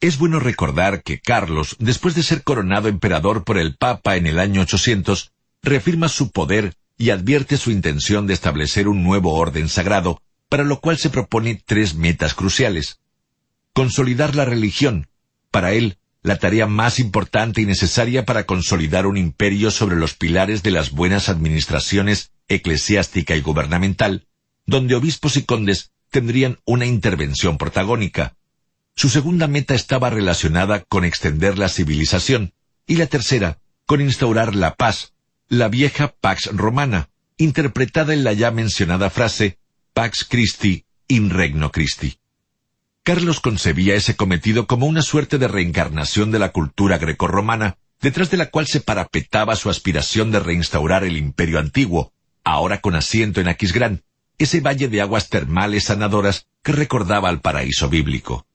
Es 0.00 0.18
bueno 0.18 0.40
recordar 0.40 1.02
que 1.02 1.20
Carlos, 1.20 1.76
después 1.78 2.14
de 2.14 2.22
ser 2.22 2.42
coronado 2.42 2.88
emperador 2.88 3.44
por 3.44 3.56
el 3.56 3.76
Papa 3.76 4.16
en 4.16 4.26
el 4.26 4.38
año 4.38 4.62
800, 4.62 5.32
reafirma 5.62 6.08
su 6.08 6.32
poder 6.32 6.74
y 6.98 7.10
advierte 7.10 7.56
su 7.56 7.70
intención 7.70 8.26
de 8.26 8.34
establecer 8.34 8.88
un 8.88 9.04
nuevo 9.04 9.34
orden 9.34 9.68
sagrado, 9.68 10.20
para 10.48 10.64
lo 10.64 10.80
cual 10.80 10.98
se 10.98 11.08
propone 11.08 11.62
tres 11.64 11.94
metas 11.94 12.34
cruciales. 12.34 12.98
Consolidar 13.72 14.34
la 14.34 14.44
religión, 14.44 15.08
Para 15.50 15.72
él, 15.72 15.98
la 16.22 16.38
tarea 16.38 16.66
más 16.66 17.00
importante 17.00 17.60
y 17.60 17.66
necesaria 17.66 18.24
para 18.24 18.44
consolidar 18.44 19.06
un 19.06 19.16
imperio 19.16 19.70
sobre 19.70 19.96
los 19.96 20.14
pilares 20.14 20.62
de 20.62 20.70
las 20.70 20.92
buenas 20.92 21.28
administraciones 21.28 22.30
eclesiástica 22.48 23.34
y 23.34 23.40
gubernamental, 23.40 24.26
donde 24.66 24.94
obispos 24.94 25.36
y 25.36 25.42
condes 25.42 25.90
tendrían 26.10 26.58
una 26.64 26.86
intervención 26.86 27.58
protagónica. 27.58 28.36
Su 28.94 29.08
segunda 29.08 29.48
meta 29.48 29.74
estaba 29.74 30.10
relacionada 30.10 30.80
con 30.80 31.04
extender 31.04 31.58
la 31.58 31.68
civilización, 31.68 32.52
y 32.86 32.96
la 32.96 33.06
tercera, 33.06 33.58
con 33.86 34.00
instaurar 34.00 34.54
la 34.54 34.74
paz, 34.74 35.14
la 35.48 35.68
vieja 35.68 36.14
Pax 36.20 36.50
Romana, 36.52 37.08
interpretada 37.36 38.14
en 38.14 38.22
la 38.24 38.32
ya 38.32 38.50
mencionada 38.50 39.10
frase 39.10 39.58
Pax 39.94 40.24
Christi 40.28 40.84
in 41.08 41.30
Regno 41.30 41.72
Christi. 41.72 42.21
Carlos 43.04 43.40
concebía 43.40 43.96
ese 43.96 44.14
cometido 44.14 44.68
como 44.68 44.86
una 44.86 45.02
suerte 45.02 45.38
de 45.38 45.48
reencarnación 45.48 46.30
de 46.30 46.38
la 46.38 46.52
cultura 46.52 46.98
grecorromana, 46.98 47.76
detrás 48.00 48.30
de 48.30 48.36
la 48.36 48.50
cual 48.50 48.68
se 48.68 48.80
parapetaba 48.80 49.56
su 49.56 49.70
aspiración 49.70 50.30
de 50.30 50.38
reinstaurar 50.38 51.02
el 51.02 51.16
imperio 51.16 51.58
antiguo, 51.58 52.12
ahora 52.44 52.80
con 52.80 52.94
asiento 52.94 53.40
en 53.40 53.48
Aquisgrán, 53.48 54.04
ese 54.38 54.60
valle 54.60 54.86
de 54.86 55.00
aguas 55.00 55.30
termales 55.30 55.84
sanadoras 55.86 56.46
que 56.62 56.70
recordaba 56.70 57.28
al 57.28 57.40
paraíso 57.40 57.88
bíblico. 57.88 58.46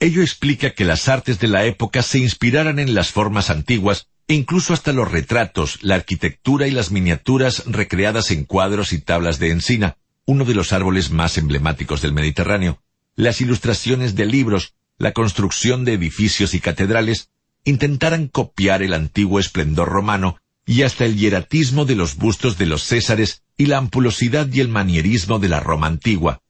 Ello 0.00 0.22
explica 0.22 0.70
que 0.70 0.84
las 0.84 1.08
artes 1.08 1.38
de 1.38 1.46
la 1.46 1.64
época 1.64 2.02
se 2.02 2.18
inspiraran 2.18 2.80
en 2.80 2.94
las 2.94 3.12
formas 3.12 3.48
antiguas 3.48 4.08
e 4.26 4.34
incluso 4.34 4.74
hasta 4.74 4.92
los 4.92 5.10
retratos, 5.10 5.78
la 5.82 5.94
arquitectura 5.94 6.66
y 6.66 6.72
las 6.72 6.90
miniaturas 6.90 7.62
recreadas 7.66 8.32
en 8.32 8.44
cuadros 8.44 8.92
y 8.92 9.00
tablas 9.00 9.38
de 9.38 9.50
encina, 9.50 9.98
uno 10.24 10.44
de 10.44 10.54
los 10.54 10.72
árboles 10.72 11.10
más 11.10 11.38
emblemáticos 11.38 12.02
del 12.02 12.12
Mediterráneo, 12.12 12.82
las 13.16 13.40
ilustraciones 13.40 14.14
de 14.14 14.26
libros, 14.26 14.74
la 14.98 15.12
construcción 15.12 15.84
de 15.84 15.94
edificios 15.94 16.54
y 16.54 16.60
catedrales, 16.60 17.30
intentaran 17.64 18.28
copiar 18.28 18.82
el 18.82 18.92
antiguo 18.92 19.40
esplendor 19.40 19.88
romano 19.88 20.38
y 20.66 20.82
hasta 20.82 21.04
el 21.04 21.16
hieratismo 21.16 21.84
de 21.84 21.96
los 21.96 22.16
bustos 22.16 22.58
de 22.58 22.66
los 22.66 22.84
césares 22.84 23.42
y 23.56 23.66
la 23.66 23.78
ampulosidad 23.78 24.52
y 24.52 24.60
el 24.60 24.68
manierismo 24.68 25.38
de 25.38 25.48
la 25.48 25.60
Roma 25.60 25.86
antigua, 25.86 26.42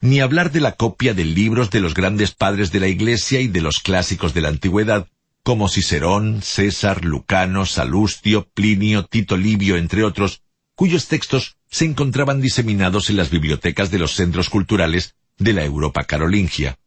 ni 0.00 0.20
hablar 0.20 0.50
de 0.50 0.60
la 0.60 0.72
copia 0.72 1.14
de 1.14 1.24
libros 1.24 1.70
de 1.70 1.80
los 1.80 1.94
grandes 1.94 2.32
padres 2.32 2.72
de 2.72 2.80
la 2.80 2.88
Iglesia 2.88 3.40
y 3.40 3.48
de 3.48 3.60
los 3.60 3.80
clásicos 3.80 4.34
de 4.34 4.40
la 4.40 4.48
antigüedad, 4.48 5.06
como 5.42 5.68
Cicerón, 5.68 6.42
César, 6.42 7.04
Lucano, 7.04 7.64
Salustio, 7.64 8.48
Plinio, 8.52 9.04
Tito 9.06 9.36
Livio, 9.36 9.76
entre 9.76 10.04
otros, 10.04 10.42
cuyos 10.74 11.06
textos 11.06 11.56
se 11.70 11.84
encontraban 11.84 12.40
diseminados 12.40 13.08
en 13.08 13.16
las 13.16 13.30
bibliotecas 13.30 13.90
de 13.90 13.98
los 13.98 14.14
centros 14.14 14.50
culturales 14.50 15.14
de 15.38 15.52
la 15.52 15.64
Europa 15.64 16.04
carolingia. 16.04 16.78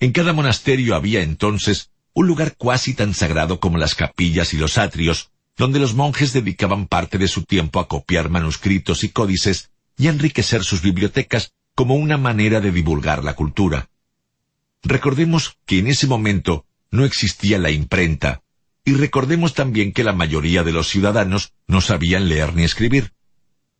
En 0.00 0.12
cada 0.12 0.32
monasterio 0.32 0.94
había 0.94 1.22
entonces 1.22 1.90
un 2.12 2.26
lugar 2.26 2.56
cuasi 2.56 2.94
tan 2.94 3.14
sagrado 3.14 3.60
como 3.60 3.78
las 3.78 3.94
capillas 3.94 4.54
y 4.54 4.58
los 4.58 4.78
atrios, 4.78 5.30
donde 5.56 5.78
los 5.78 5.94
monjes 5.94 6.32
dedicaban 6.32 6.86
parte 6.86 7.18
de 7.18 7.28
su 7.28 7.44
tiempo 7.44 7.80
a 7.80 7.88
copiar 7.88 8.28
manuscritos 8.28 9.04
y 9.04 9.08
códices 9.08 9.70
y 9.96 10.08
enriquecer 10.08 10.64
sus 10.64 10.82
bibliotecas 10.82 11.54
como 11.74 11.94
una 11.96 12.18
manera 12.18 12.60
de 12.60 12.70
divulgar 12.70 13.24
la 13.24 13.34
cultura. 13.34 13.88
Recordemos 14.82 15.58
que 15.66 15.78
en 15.78 15.88
ese 15.88 16.06
momento 16.06 16.66
no 16.90 17.04
existía 17.04 17.58
la 17.58 17.70
imprenta, 17.70 18.42
y 18.84 18.94
recordemos 18.94 19.54
también 19.54 19.92
que 19.92 20.04
la 20.04 20.12
mayoría 20.12 20.62
de 20.62 20.72
los 20.72 20.88
ciudadanos 20.88 21.52
no 21.66 21.80
sabían 21.80 22.28
leer 22.28 22.54
ni 22.54 22.64
escribir. 22.64 23.12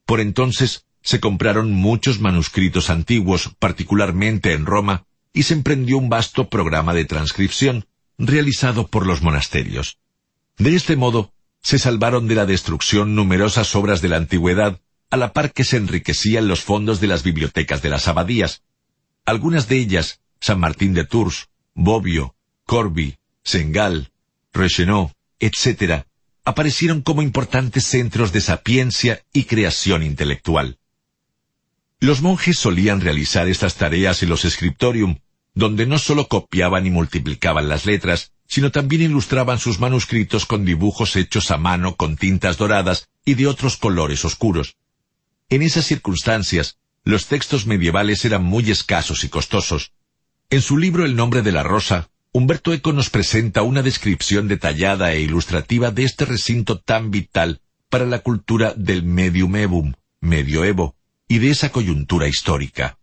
Por 0.06 0.20
entonces, 0.20 0.86
se 1.04 1.20
compraron 1.20 1.70
muchos 1.70 2.19
manuscritos 2.19 2.88
antiguos, 2.88 3.51
particularmente 3.58 4.54
en 4.54 4.65
Roma, 4.65 5.04
y 5.35 5.42
se 5.42 5.53
emprendió 5.53 5.99
un 5.99 6.08
vasto 6.08 6.49
programa 6.49 6.94
de 6.94 7.04
transcripción, 7.04 7.87
realizado 8.17 8.88
por 8.88 9.06
los 9.06 9.20
monasterios. 9.20 9.99
De 10.56 10.74
este 10.74 10.97
modo, 10.97 11.33
se 11.62 11.78
salvaron 11.78 12.26
de 12.26 12.35
la 12.35 12.47
destrucción 12.47 13.15
numerosas 13.15 13.74
obras 13.76 14.01
de 14.01 14.08
la 14.08 14.17
antigüedad, 14.17 14.81
a 15.10 15.17
la 15.19 15.35
par 15.35 15.53
que 15.53 15.65
se 15.65 15.76
enriquecían 15.76 16.49
los 16.49 16.62
fondos 16.62 17.01
de 17.01 17.06
las 17.06 17.22
bibliotecas 17.22 17.83
de 17.83 17.90
las 17.90 18.08
abadías. 18.08 18.62
Algunas 19.26 19.69
de 19.69 19.76
ellas, 19.76 20.20
San 20.40 20.58
Martín 20.58 20.94
de 20.94 21.04
Tours, 21.04 21.49
Bobbio, 21.74 22.35
Corby, 22.65 23.19
Sengal, 23.42 24.10
Reichenau, 24.54 25.12
etc., 25.38 26.06
aparecieron 26.47 27.03
como 27.03 27.20
importantes 27.20 27.85
centros 27.85 28.33
de 28.33 28.40
sapiencia 28.40 29.22
y 29.33 29.44
creación 29.44 30.03
intelectual. 30.03 30.78
Los 32.04 32.20
monjes 32.20 32.58
solían 32.58 33.01
realizar 33.01 33.49
estas 33.49 33.76
tareas 33.76 34.22
en 34.22 34.28
los 34.28 34.42
scriptorium, 34.42 35.20
donde 35.54 35.87
no 35.87 35.99
sólo 35.99 36.28
copiaban 36.28 36.85
y 36.85 36.90
multiplicaban 36.90 37.67
las 37.67 37.87
letras, 37.87 38.33
sino 38.47 38.70
también 38.70 39.01
ilustraban 39.01 39.58
sus 39.58 39.81
manuscritos 39.81 40.44
con 40.44 40.67
dibujos 40.67 41.17
hechos 41.17 41.51
a 41.51 41.56
mano 41.56 41.97
con 41.97 42.19
tintas 42.19 42.58
doradas 42.58 43.08
y 43.24 43.37
de 43.37 43.47
otros 43.47 43.78
colores 43.78 44.22
oscuros. 44.26 44.76
En 45.49 45.62
esas 45.62 45.87
circunstancias, 45.87 46.76
los 47.04 47.24
textos 47.24 47.65
medievales 47.65 48.22
eran 48.26 48.44
muy 48.44 48.70
escasos 48.70 49.24
y 49.24 49.31
costosos. 49.31 49.92
En 50.51 50.60
su 50.60 50.76
libro 50.76 51.06
El 51.06 51.17
nombre 51.17 51.40
de 51.40 51.53
la 51.53 51.62
rosa, 51.62 52.10
Humberto 52.33 52.74
Eco 52.74 52.92
nos 52.92 53.08
presenta 53.08 53.62
una 53.62 53.81
descripción 53.81 54.47
detallada 54.47 55.15
e 55.15 55.22
ilustrativa 55.22 55.90
de 55.90 56.04
este 56.04 56.26
recinto 56.26 56.78
tan 56.81 57.10
vital 57.10 57.62
para 57.88 58.04
la 58.04 58.19
cultura 58.19 58.74
del 58.76 59.04
medium 59.04 59.56
evum, 59.56 59.94
medioevo, 60.20 60.97
y 61.34 61.40
de 61.40 61.50
esa 61.50 61.72
coyuntura 61.72 62.28
histórica. 62.28 62.97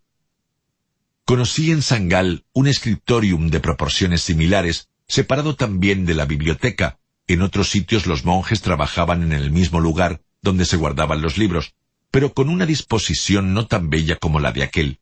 Conocí 1.26 1.70
en 1.70 1.82
Sangal 1.82 2.46
un 2.54 2.68
escriptorium 2.68 3.50
de 3.50 3.60
proporciones 3.60 4.22
similares, 4.22 4.88
separado 5.06 5.58
también 5.58 6.06
de 6.06 6.14
la 6.14 6.24
biblioteca. 6.24 6.98
En 7.28 7.42
otros 7.42 7.70
sitios 7.70 8.08
los 8.08 8.24
monjes 8.24 8.62
trabajaban 8.62 9.22
en 9.22 9.34
el 9.34 9.52
mismo 9.52 9.82
lugar 9.82 10.22
donde 10.42 10.64
se 10.64 10.78
guardaban 10.78 11.22
los 11.22 11.38
libros, 11.38 11.74
pero 12.10 12.34
con 12.34 12.48
una 12.48 12.66
disposición 12.66 13.54
no 13.54 13.68
tan 13.68 13.90
bella 13.90 14.16
como 14.16 14.40
la 14.40 14.54
de 14.54 14.64
aquel. 14.64 15.02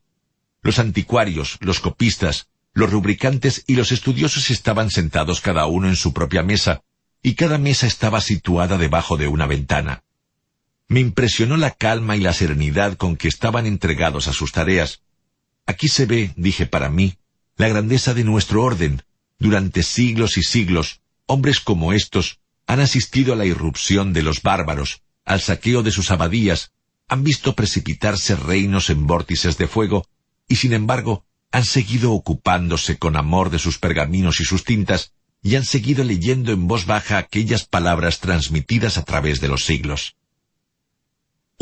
Los 0.60 0.80
anticuarios, 0.80 1.56
los 1.60 1.78
copistas, 1.78 2.48
los 2.72 2.90
rubricantes 2.90 3.62
y 3.68 3.76
los 3.76 3.92
estudiosos 3.92 4.50
estaban 4.50 4.90
sentados 4.90 5.40
cada 5.40 5.66
uno 5.66 5.86
en 5.86 5.94
su 5.94 6.12
propia 6.12 6.42
mesa, 6.42 6.82
y 7.22 7.34
cada 7.34 7.58
mesa 7.58 7.86
estaba 7.86 8.20
situada 8.20 8.76
debajo 8.76 9.16
de 9.16 9.28
una 9.28 9.46
ventana. 9.46 10.02
Me 10.90 10.98
impresionó 10.98 11.56
la 11.56 11.70
calma 11.70 12.16
y 12.16 12.20
la 12.20 12.32
serenidad 12.32 12.96
con 12.96 13.14
que 13.14 13.28
estaban 13.28 13.64
entregados 13.64 14.26
a 14.26 14.32
sus 14.32 14.50
tareas. 14.50 15.02
Aquí 15.64 15.86
se 15.86 16.04
ve, 16.04 16.32
dije 16.36 16.66
para 16.66 16.90
mí, 16.90 17.16
la 17.56 17.68
grandeza 17.68 18.12
de 18.12 18.24
nuestro 18.24 18.64
orden. 18.64 19.04
Durante 19.38 19.84
siglos 19.84 20.36
y 20.36 20.42
siglos, 20.42 21.00
hombres 21.26 21.60
como 21.60 21.92
estos 21.92 22.40
han 22.66 22.80
asistido 22.80 23.32
a 23.32 23.36
la 23.36 23.44
irrupción 23.44 24.12
de 24.12 24.22
los 24.22 24.42
bárbaros, 24.42 25.02
al 25.24 25.40
saqueo 25.40 25.84
de 25.84 25.92
sus 25.92 26.10
abadías, 26.10 26.72
han 27.06 27.22
visto 27.22 27.54
precipitarse 27.54 28.34
reinos 28.34 28.90
en 28.90 29.06
vórtices 29.06 29.58
de 29.58 29.68
fuego, 29.68 30.08
y 30.48 30.56
sin 30.56 30.72
embargo 30.72 31.24
han 31.52 31.66
seguido 31.66 32.10
ocupándose 32.10 32.98
con 32.98 33.16
amor 33.16 33.50
de 33.50 33.60
sus 33.60 33.78
pergaminos 33.78 34.40
y 34.40 34.44
sus 34.44 34.64
tintas, 34.64 35.12
y 35.40 35.54
han 35.54 35.64
seguido 35.64 36.02
leyendo 36.02 36.50
en 36.50 36.66
voz 36.66 36.84
baja 36.84 37.16
aquellas 37.16 37.64
palabras 37.64 38.18
transmitidas 38.18 38.98
a 38.98 39.04
través 39.04 39.40
de 39.40 39.46
los 39.46 39.64
siglos. 39.64 40.16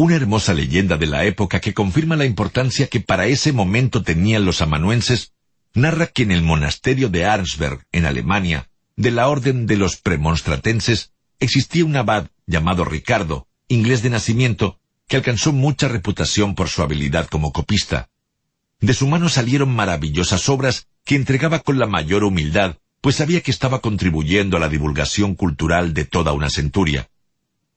Una 0.00 0.14
hermosa 0.14 0.54
leyenda 0.54 0.96
de 0.96 1.08
la 1.08 1.24
época 1.24 1.58
que 1.58 1.74
confirma 1.74 2.14
la 2.14 2.24
importancia 2.24 2.86
que 2.86 3.00
para 3.00 3.26
ese 3.26 3.52
momento 3.52 4.04
tenían 4.04 4.44
los 4.44 4.62
amanuenses 4.62 5.32
narra 5.74 6.06
que 6.06 6.22
en 6.22 6.30
el 6.30 6.40
monasterio 6.40 7.08
de 7.08 7.24
Arnsberg, 7.24 7.84
en 7.90 8.06
Alemania, 8.06 8.70
de 8.94 9.10
la 9.10 9.26
orden 9.26 9.66
de 9.66 9.76
los 9.76 9.96
premonstratenses, 9.96 11.10
existía 11.40 11.84
un 11.84 11.96
abad 11.96 12.28
llamado 12.46 12.84
Ricardo, 12.84 13.48
inglés 13.66 14.00
de 14.04 14.10
nacimiento, 14.10 14.78
que 15.08 15.16
alcanzó 15.16 15.52
mucha 15.52 15.88
reputación 15.88 16.54
por 16.54 16.68
su 16.68 16.82
habilidad 16.82 17.26
como 17.26 17.52
copista. 17.52 18.08
De 18.78 18.94
su 18.94 19.08
mano 19.08 19.28
salieron 19.28 19.74
maravillosas 19.74 20.48
obras 20.48 20.86
que 21.04 21.16
entregaba 21.16 21.58
con 21.58 21.80
la 21.80 21.88
mayor 21.88 22.22
humildad, 22.22 22.76
pues 23.00 23.16
sabía 23.16 23.40
que 23.40 23.50
estaba 23.50 23.80
contribuyendo 23.80 24.58
a 24.58 24.60
la 24.60 24.68
divulgación 24.68 25.34
cultural 25.34 25.92
de 25.92 26.04
toda 26.04 26.34
una 26.34 26.50
centuria. 26.50 27.10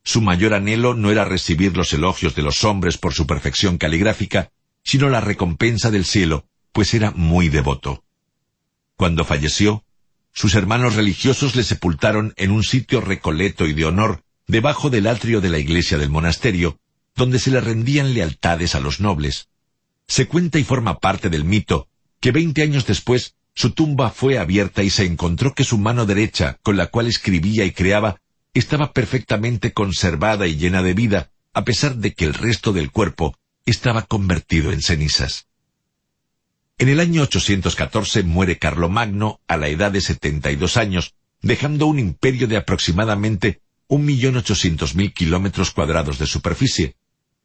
Su 0.03 0.22
mayor 0.22 0.53
anhelo 0.53 0.94
no 0.94 1.12
era 1.12 1.26
recibir 1.26 1.78
los 1.78 1.94
elogios 1.94 2.35
de 2.35 2.42
los 2.42 2.64
hombres 2.64 2.98
por 2.98 3.14
su 3.14 3.28
perfección 3.28 3.78
caligráfica, 3.78 4.51
sino 4.84 5.10
la 5.10 5.22
recompensa 5.22 5.92
del 5.92 6.06
cielo, 6.06 6.46
pues 6.72 6.94
era 6.94 7.12
muy 7.12 7.50
devoto. 7.50 8.03
Cuando 8.96 9.26
falleció, 9.26 9.84
sus 10.34 10.56
hermanos 10.56 10.96
religiosos 10.96 11.56
le 11.56 11.64
sepultaron 11.64 12.34
en 12.38 12.51
un 12.51 12.64
sitio 12.64 13.01
recoleto 13.01 13.67
y 13.67 13.74
de 13.74 13.85
honor, 13.85 14.24
debajo 14.48 14.90
del 14.90 15.08
atrio 15.08 15.42
de 15.42 15.50
la 15.50 15.60
iglesia 15.60 15.98
del 15.98 16.10
monasterio, 16.10 16.80
donde 17.16 17.40
se 17.40 17.51
le 17.51 17.62
rendían 17.62 18.14
lealtades 18.14 18.76
a 18.76 18.80
los 18.80 19.00
nobles. 19.00 19.50
Se 20.08 20.28
cuenta 20.28 20.60
y 20.60 20.64
forma 20.64 21.00
parte 21.00 21.30
del 21.30 21.46
mito 21.46 21.88
que 22.19 22.32
veinte 22.32 22.62
años 22.62 22.85
después 22.85 23.35
su 23.53 23.72
tumba 23.72 24.12
fue 24.12 24.38
abierta 24.38 24.84
y 24.84 24.90
se 24.90 25.06
encontró 25.06 25.53
que 25.53 25.64
su 25.64 25.78
mano 25.78 26.06
derecha, 26.06 26.60
con 26.64 26.78
la 26.78 26.88
cual 26.88 27.08
escribía 27.08 27.66
y 27.66 27.72
creaba, 27.72 28.21
estaba 28.53 28.92
perfectamente 28.94 29.74
conservada 29.74 30.48
y 30.48 30.58
llena 30.58 30.84
de 30.84 30.94
vida, 30.94 31.32
a 31.53 31.64
pesar 31.64 31.96
de 31.96 32.14
que 32.14 32.26
el 32.26 32.34
resto 32.34 32.74
del 32.74 32.92
cuerpo 32.92 33.38
estaba 33.66 34.03
convertido 34.03 34.72
en 34.72 34.82
cenizas. 34.82 35.48
En 36.78 36.90
el 36.90 37.00
año 37.00 37.22
814 37.24 38.24
muere 38.24 38.58
Carlomagno 38.58 39.40
a 39.48 39.58
la 39.58 39.67
edad 39.67 39.92
de 39.92 40.01
72 40.01 40.78
años, 40.78 41.14
dejando 41.42 41.85
un 41.85 42.00
imperio 42.00 42.48
de 42.48 42.58
aproximadamente 42.58 43.62
1.800.000 43.88 45.14
kilómetros 45.14 45.72
cuadrados 45.72 46.17
de 46.17 46.26
superficie. 46.26 46.96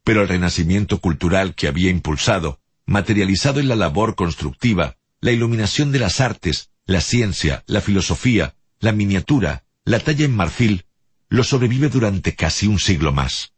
Pero 0.03 0.21
el 0.21 0.27
renacimiento 0.27 0.99
cultural 0.99 1.53
que 1.53 1.67
había 1.67 1.91
impulsado, 1.91 2.59
materializado 2.85 3.59
en 3.59 3.67
la 3.67 3.75
labor 3.75 4.15
constructiva, 4.15 4.97
la 5.19 5.31
iluminación 5.31 5.91
de 5.91 5.99
las 5.99 6.19
artes, 6.19 6.71
la 6.85 7.01
ciencia, 7.01 7.63
la 7.67 7.81
filosofía, 7.81 8.55
la 8.79 8.91
miniatura, 8.91 9.65
la 9.83 9.99
talla 9.99 10.25
en 10.25 10.35
marfil, 10.35 10.85
lo 11.29 11.43
sobrevive 11.43 11.89
durante 11.89 12.35
casi 12.35 12.67
un 12.67 12.79
siglo 12.79 13.11
más. 13.11 13.53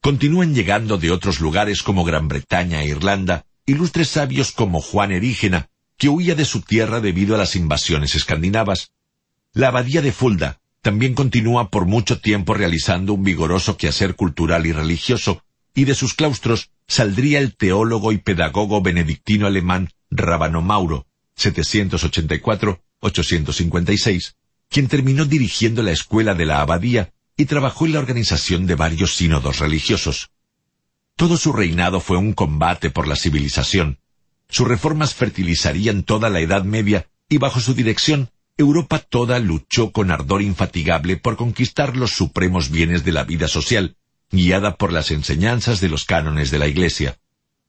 Continúan 0.00 0.54
llegando 0.54 0.96
de 0.98 1.10
otros 1.10 1.40
lugares 1.40 1.82
como 1.82 2.04
Gran 2.04 2.28
Bretaña 2.28 2.82
e 2.82 2.88
Irlanda, 2.88 3.46
ilustres 3.66 4.10
sabios 4.10 4.52
como 4.52 4.80
Juan 4.80 5.10
Erígena, 5.12 5.68
que 5.96 6.08
huía 6.08 6.34
de 6.34 6.44
su 6.44 6.60
tierra 6.60 7.00
debido 7.00 7.34
a 7.34 7.38
las 7.38 7.56
invasiones 7.56 8.14
escandinavas. 8.14 8.90
La 9.52 9.68
abadía 9.68 10.02
de 10.02 10.12
Fulda 10.12 10.60
también 10.82 11.14
continúa 11.14 11.70
por 11.70 11.86
mucho 11.86 12.20
tiempo 12.20 12.52
realizando 12.52 13.14
un 13.14 13.24
vigoroso 13.24 13.78
quehacer 13.78 14.16
cultural 14.16 14.66
y 14.66 14.72
religioso, 14.72 15.42
y 15.74 15.84
de 15.84 15.94
sus 15.94 16.12
claustros 16.12 16.70
saldría 16.86 17.38
el 17.38 17.56
teólogo 17.56 18.12
y 18.12 18.18
pedagogo 18.18 18.82
benedictino 18.82 19.46
alemán 19.46 19.88
Rábano 20.10 20.60
Mauro, 20.60 21.06
784-856, 21.38 24.34
quien 24.74 24.88
terminó 24.88 25.24
dirigiendo 25.24 25.84
la 25.84 25.92
escuela 25.92 26.34
de 26.34 26.46
la 26.46 26.60
abadía 26.60 27.12
y 27.36 27.44
trabajó 27.44 27.86
en 27.86 27.92
la 27.92 28.00
organización 28.00 28.66
de 28.66 28.74
varios 28.74 29.14
sínodos 29.14 29.60
religiosos. 29.60 30.32
Todo 31.14 31.36
su 31.36 31.52
reinado 31.52 32.00
fue 32.00 32.16
un 32.16 32.32
combate 32.32 32.90
por 32.90 33.06
la 33.06 33.14
civilización. 33.14 34.00
Sus 34.48 34.66
reformas 34.66 35.14
fertilizarían 35.14 36.02
toda 36.02 36.28
la 36.28 36.40
Edad 36.40 36.64
Media 36.64 37.06
y 37.28 37.38
bajo 37.38 37.60
su 37.60 37.74
dirección 37.74 38.30
Europa 38.56 38.98
toda 38.98 39.38
luchó 39.38 39.92
con 39.92 40.10
ardor 40.10 40.42
infatigable 40.42 41.18
por 41.18 41.36
conquistar 41.36 41.96
los 41.96 42.10
supremos 42.10 42.68
bienes 42.68 43.04
de 43.04 43.12
la 43.12 43.22
vida 43.22 43.46
social, 43.46 43.96
guiada 44.32 44.74
por 44.74 44.92
las 44.92 45.12
enseñanzas 45.12 45.80
de 45.80 45.88
los 45.88 46.04
cánones 46.04 46.50
de 46.50 46.58
la 46.58 46.66
Iglesia. 46.66 47.16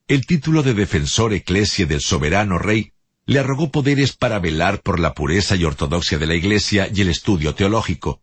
El 0.08 0.26
título 0.26 0.64
de 0.64 0.74
defensor 0.74 1.34
eclesia 1.34 1.86
del 1.86 2.02
soberano 2.02 2.58
rey 2.58 2.94
le 3.26 3.40
arrogó 3.40 3.72
poderes 3.72 4.14
para 4.14 4.40
velar 4.40 4.82
por 4.82 5.00
la 5.00 5.14
pureza 5.14 5.56
y 5.56 5.64
ortodoxia 5.64 6.18
de 6.18 6.28
la 6.28 6.36
Iglesia 6.36 6.90
y 6.94 7.02
el 7.02 7.10
estudio 7.10 7.56
teológico. 7.56 8.22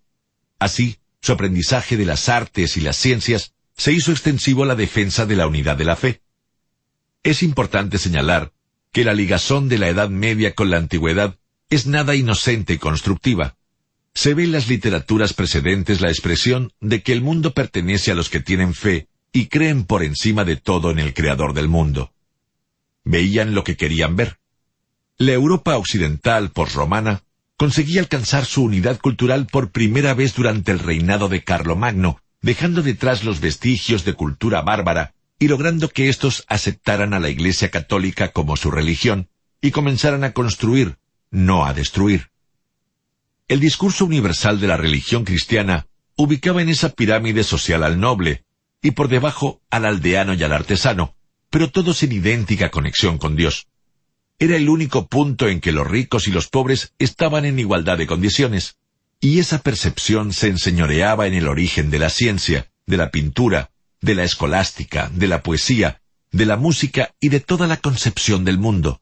Así, 0.58 0.98
su 1.20 1.32
aprendizaje 1.32 1.96
de 1.96 2.04
las 2.04 2.28
artes 2.28 2.76
y 2.76 2.80
las 2.80 2.96
ciencias 2.96 3.52
se 3.76 3.92
hizo 3.92 4.12
extensivo 4.12 4.62
a 4.62 4.66
la 4.66 4.76
defensa 4.76 5.26
de 5.26 5.36
la 5.36 5.46
unidad 5.46 5.76
de 5.76 5.84
la 5.84 5.96
fe. 5.96 6.20
Es 7.22 7.42
importante 7.42 7.98
señalar 7.98 8.52
que 8.92 9.04
la 9.04 9.14
ligazón 9.14 9.68
de 9.68 9.78
la 9.78 9.88
Edad 9.88 10.10
Media 10.10 10.54
con 10.54 10.70
la 10.70 10.76
Antigüedad 10.76 11.36
es 11.70 11.86
nada 11.86 12.14
inocente 12.14 12.74
y 12.74 12.78
constructiva. 12.78 13.56
Se 14.14 14.34
ve 14.34 14.44
en 14.44 14.52
las 14.52 14.68
literaturas 14.68 15.32
precedentes 15.32 16.00
la 16.00 16.10
expresión 16.10 16.72
de 16.80 17.02
que 17.02 17.12
el 17.12 17.22
mundo 17.22 17.54
pertenece 17.54 18.10
a 18.10 18.14
los 18.14 18.28
que 18.28 18.40
tienen 18.40 18.74
fe 18.74 19.08
y 19.32 19.46
creen 19.46 19.84
por 19.84 20.02
encima 20.02 20.44
de 20.44 20.56
todo 20.56 20.90
en 20.90 20.98
el 20.98 21.14
Creador 21.14 21.54
del 21.54 21.68
mundo. 21.68 22.12
Veían 23.04 23.54
lo 23.54 23.64
que 23.64 23.76
querían 23.76 24.14
ver. 24.16 24.41
La 25.18 25.32
Europa 25.32 25.76
occidental 25.76 26.50
postromana 26.50 27.22
conseguía 27.56 28.00
alcanzar 28.00 28.44
su 28.44 28.64
unidad 28.64 28.98
cultural 28.98 29.46
por 29.46 29.70
primera 29.70 30.14
vez 30.14 30.34
durante 30.34 30.72
el 30.72 30.78
reinado 30.78 31.28
de 31.28 31.44
Carlomagno, 31.44 32.20
dejando 32.40 32.82
detrás 32.82 33.22
los 33.22 33.40
vestigios 33.40 34.04
de 34.04 34.14
cultura 34.14 34.62
bárbara 34.62 35.14
y 35.38 35.48
logrando 35.48 35.88
que 35.88 36.08
éstos 36.08 36.44
aceptaran 36.48 37.14
a 37.14 37.20
la 37.20 37.28
Iglesia 37.28 37.70
católica 37.70 38.32
como 38.32 38.56
su 38.56 38.70
religión 38.70 39.28
y 39.60 39.70
comenzaran 39.70 40.24
a 40.24 40.32
construir, 40.32 40.96
no 41.30 41.66
a 41.66 41.74
destruir. 41.74 42.30
El 43.48 43.60
discurso 43.60 44.06
universal 44.06 44.60
de 44.60 44.66
la 44.66 44.76
religión 44.76 45.24
cristiana 45.24 45.86
ubicaba 46.16 46.62
en 46.62 46.68
esa 46.68 46.88
pirámide 46.88 47.44
social 47.44 47.84
al 47.84 48.00
noble, 48.00 48.44
y 48.80 48.92
por 48.92 49.08
debajo 49.08 49.60
al 49.70 49.84
aldeano 49.84 50.34
y 50.34 50.42
al 50.42 50.52
artesano, 50.52 51.14
pero 51.50 51.70
todos 51.70 52.02
en 52.02 52.12
idéntica 52.12 52.70
conexión 52.70 53.18
con 53.18 53.36
Dios. 53.36 53.68
Era 54.42 54.56
el 54.56 54.68
único 54.68 55.06
punto 55.06 55.46
en 55.46 55.60
que 55.60 55.70
los 55.70 55.86
ricos 55.86 56.26
y 56.26 56.32
los 56.32 56.48
pobres 56.48 56.94
estaban 56.98 57.44
en 57.44 57.60
igualdad 57.60 57.96
de 57.96 58.08
condiciones, 58.08 58.74
y 59.20 59.38
esa 59.38 59.62
percepción 59.62 60.32
se 60.32 60.48
enseñoreaba 60.48 61.28
en 61.28 61.34
el 61.34 61.46
origen 61.46 61.90
de 61.90 62.00
la 62.00 62.10
ciencia, 62.10 62.68
de 62.84 62.96
la 62.96 63.12
pintura, 63.12 63.70
de 64.00 64.16
la 64.16 64.24
escolástica, 64.24 65.08
de 65.14 65.28
la 65.28 65.44
poesía, 65.44 66.02
de 66.32 66.44
la 66.44 66.56
música 66.56 67.14
y 67.20 67.28
de 67.28 67.38
toda 67.38 67.68
la 67.68 67.76
concepción 67.76 68.44
del 68.44 68.58
mundo. 68.58 69.00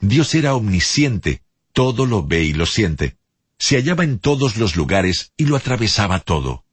Dios 0.00 0.34
era 0.34 0.54
omnisciente, 0.54 1.42
todo 1.74 2.06
lo 2.06 2.26
ve 2.26 2.44
y 2.44 2.54
lo 2.54 2.64
siente. 2.64 3.18
Se 3.58 3.76
hallaba 3.76 4.02
en 4.02 4.18
todos 4.18 4.56
los 4.56 4.76
lugares 4.76 5.34
y 5.36 5.44
lo 5.44 5.56
atravesaba 5.56 6.20
todo. 6.20 6.64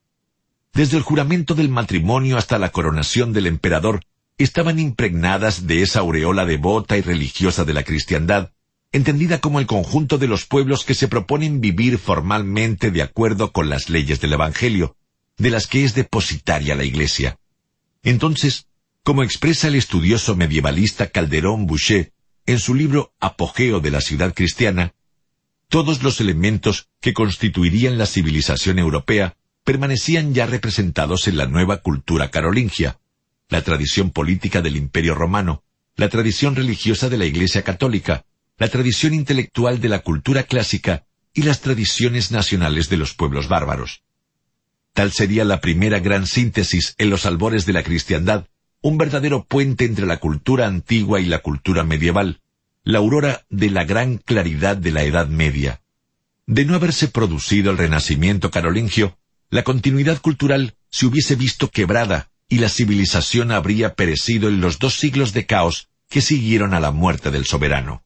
Desde 0.71 0.95
el 0.95 1.03
juramento 1.03 1.55
del 1.55 1.67
matrimonio 1.67 2.37
hasta 2.37 2.57
la 2.57 2.71
coronación 2.71 3.33
del 3.33 3.47
emperador, 3.47 3.99
estaban 4.43 4.79
impregnadas 4.79 5.67
de 5.67 5.81
esa 5.81 5.99
aureola 5.99 6.45
devota 6.45 6.97
y 6.97 7.01
religiosa 7.01 7.65
de 7.65 7.73
la 7.73 7.83
cristiandad, 7.83 8.51
entendida 8.91 9.39
como 9.39 9.59
el 9.59 9.67
conjunto 9.67 10.17
de 10.17 10.27
los 10.27 10.45
pueblos 10.45 10.83
que 10.85 10.93
se 10.93 11.07
proponen 11.07 11.61
vivir 11.61 11.97
formalmente 11.97 12.91
de 12.91 13.01
acuerdo 13.01 13.51
con 13.51 13.69
las 13.69 13.89
leyes 13.89 14.19
del 14.21 14.33
Evangelio, 14.33 14.95
de 15.37 15.49
las 15.49 15.67
que 15.67 15.83
es 15.83 15.95
depositaria 15.95 16.75
la 16.75 16.83
Iglesia. 16.83 17.37
Entonces, 18.03 18.67
como 19.03 19.23
expresa 19.23 19.67
el 19.67 19.75
estudioso 19.75 20.35
medievalista 20.35 21.07
Calderón 21.07 21.67
Boucher 21.67 22.13
en 22.45 22.59
su 22.59 22.73
libro 22.75 23.13
Apogeo 23.19 23.79
de 23.79 23.91
la 23.91 24.01
ciudad 24.01 24.33
cristiana, 24.33 24.93
todos 25.69 26.03
los 26.03 26.19
elementos 26.19 26.89
que 26.99 27.13
constituirían 27.13 27.97
la 27.97 28.05
civilización 28.05 28.77
europea 28.77 29.37
permanecían 29.63 30.33
ya 30.33 30.45
representados 30.45 31.27
en 31.27 31.37
la 31.37 31.45
nueva 31.45 31.77
cultura 31.77 32.29
carolingia, 32.29 32.99
la 33.51 33.61
tradición 33.61 34.11
política 34.11 34.61
del 34.61 34.77
Imperio 34.77 35.13
romano, 35.13 35.63
la 35.97 36.07
tradición 36.07 36.55
religiosa 36.55 37.09
de 37.09 37.17
la 37.17 37.25
Iglesia 37.25 37.63
católica, 37.63 38.23
la 38.57 38.69
tradición 38.69 39.13
intelectual 39.13 39.81
de 39.81 39.89
la 39.89 39.99
cultura 39.99 40.43
clásica 40.43 41.05
y 41.33 41.43
las 41.43 41.59
tradiciones 41.59 42.31
nacionales 42.31 42.89
de 42.89 42.95
los 42.95 43.13
pueblos 43.13 43.49
bárbaros. 43.49 44.03
Tal 44.93 45.11
sería 45.11 45.43
la 45.43 45.59
primera 45.59 45.99
gran 45.99 46.27
síntesis 46.27 46.95
en 46.97 47.09
los 47.09 47.25
albores 47.25 47.65
de 47.65 47.73
la 47.73 47.83
cristiandad, 47.83 48.47
un 48.81 48.97
verdadero 48.97 49.43
puente 49.43 49.83
entre 49.83 50.05
la 50.05 50.17
cultura 50.17 50.65
antigua 50.65 51.19
y 51.19 51.25
la 51.25 51.39
cultura 51.39 51.83
medieval, 51.83 52.39
la 52.83 52.99
aurora 52.99 53.45
de 53.49 53.69
la 53.69 53.83
gran 53.83 54.17
claridad 54.17 54.77
de 54.77 54.91
la 54.91 55.03
Edad 55.03 55.27
Media. 55.27 55.81
De 56.47 56.63
no 56.63 56.73
haberse 56.73 57.09
producido 57.09 57.71
el 57.71 57.77
renacimiento 57.77 58.49
carolingio, 58.49 59.17
la 59.49 59.63
continuidad 59.63 60.21
cultural 60.21 60.75
se 60.89 61.05
hubiese 61.05 61.35
visto 61.35 61.69
quebrada 61.69 62.30
y 62.51 62.57
la 62.57 62.67
civilización 62.67 63.53
habría 63.53 63.93
perecido 63.93 64.49
en 64.49 64.59
los 64.59 64.77
dos 64.77 64.95
siglos 64.99 65.31
de 65.31 65.45
caos 65.45 65.87
que 66.09 66.19
siguieron 66.19 66.73
a 66.73 66.81
la 66.81 66.91
muerte 66.91 67.31
del 67.31 67.45
soberano. 67.45 68.03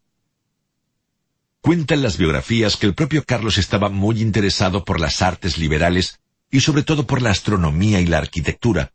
Cuentan 1.61 2.03
las 2.03 2.17
biografías 2.17 2.77
que 2.77 2.85
el 2.85 2.93
propio 2.93 3.23
Carlos 3.25 3.57
estaba 3.57 3.89
muy 3.89 4.21
interesado 4.21 4.85
por 4.85 4.99
las 4.99 5.23
artes 5.23 5.57
liberales 5.57 6.19
y 6.51 6.59
sobre 6.59 6.83
todo 6.83 7.07
por 7.07 7.23
la 7.23 7.31
astronomía 7.31 8.01
y 8.01 8.05
la 8.05 8.19
arquitectura. 8.19 8.93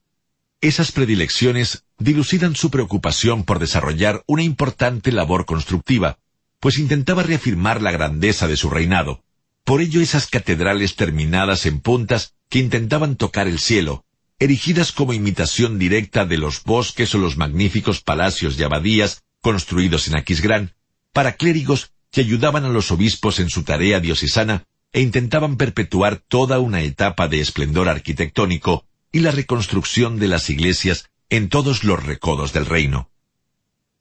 Esas 0.61 0.93
predilecciones 0.93 1.83
dilucidan 1.99 2.55
su 2.55 2.71
preocupación 2.71 3.43
por 3.43 3.59
desarrollar 3.59 4.23
una 4.29 4.45
importante 4.45 5.11
labor 5.11 5.47
constructiva, 5.47 6.19
pues 6.61 6.79
intentaba 6.79 7.25
reafirmar 7.25 7.83
la 7.83 7.91
grandeza 7.91 8.47
de 8.47 8.57
su 8.57 8.71
reinado. 8.71 9.25
Por 9.65 9.81
ello 9.81 10.01
esas 10.01 10.29
catedrales 10.29 10.95
terminadas 10.95 11.67
en 11.67 11.81
puntas 11.81 12.35
que 12.49 12.61
intentaban 12.61 13.17
tocar 13.17 13.49
el 13.49 13.59
cielo, 13.59 14.05
erigidas 14.41 14.91
como 14.91 15.13
imitación 15.13 15.79
directa 15.79 16.25
de 16.25 16.39
los 16.39 16.65
bosques 16.65 17.15
o 17.15 17.19
los 17.19 17.37
magníficos 17.37 18.01
palacios 18.01 18.59
y 18.59 18.63
abadías 18.63 19.23
construidos 19.43 20.09
en 20.09 20.17
Aquisgrán, 20.17 20.73
para 21.13 21.35
clérigos 21.35 21.93
que 22.11 22.23
ayudaban 22.23 22.65
a 22.65 22.71
los 22.71 22.91
obispos 22.91 23.39
en 23.39 23.51
su 23.51 23.65
tarea 23.65 24.01
diocesana 24.01 24.65
e 24.93 25.03
intentaban 25.03 25.57
perpetuar 25.57 26.17
toda 26.17 26.59
una 26.59 26.81
etapa 26.81 27.29
de 27.29 27.41
esplendor 27.41 27.91
arquitectónico 27.91 28.87
y 29.13 29.21
la 29.21 29.31
reconstrucción 29.31 30.19
de 30.19 30.27
las 30.29 30.51
iglesias 30.51 31.11
en 31.29 31.51
todos 31.51 31.85
los 31.85 32.03
recodos 32.03 32.55
del 32.55 32.67
reino. 32.67 33.11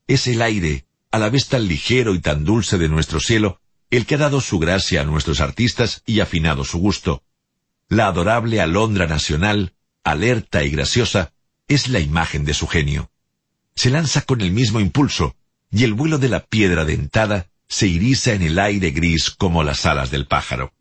es 0.06 0.26
el 0.26 0.42
aire, 0.42 0.84
a 1.10 1.18
la 1.18 1.30
vez 1.30 1.48
tan 1.48 1.66
ligero 1.66 2.14
y 2.14 2.20
tan 2.20 2.44
dulce 2.44 2.76
de 2.76 2.88
nuestro 2.88 3.20
cielo, 3.20 3.60
el 3.90 4.04
que 4.04 4.16
ha 4.16 4.18
dado 4.18 4.40
su 4.40 4.58
gracia 4.58 5.00
a 5.00 5.04
nuestros 5.04 5.40
artistas 5.40 6.02
y 6.04 6.20
afinado 6.20 6.64
su 6.64 6.78
gusto. 6.78 7.22
La 7.88 8.08
adorable 8.08 8.60
alondra 8.60 9.06
nacional, 9.06 9.74
alerta 10.02 10.64
y 10.64 10.70
graciosa, 10.70 11.32
es 11.68 11.88
la 11.88 12.00
imagen 12.00 12.44
de 12.44 12.54
su 12.54 12.66
genio. 12.66 13.10
se 13.76 13.90
lanza 13.90 14.20
con 14.20 14.40
el 14.40 14.52
mismo 14.52 14.78
impulso, 14.78 15.36
y 15.70 15.84
el 15.84 15.94
vuelo 15.94 16.18
de 16.18 16.28
la 16.28 16.44
piedra 16.44 16.84
dentada 16.84 17.48
se 17.66 17.88
iriza 17.88 18.32
en 18.32 18.42
el 18.42 18.58
aire 18.58 18.90
gris 18.90 19.30
como 19.30 19.64
las 19.64 19.86
alas 19.86 20.10
del 20.12 20.26
pájaro. 20.26 20.73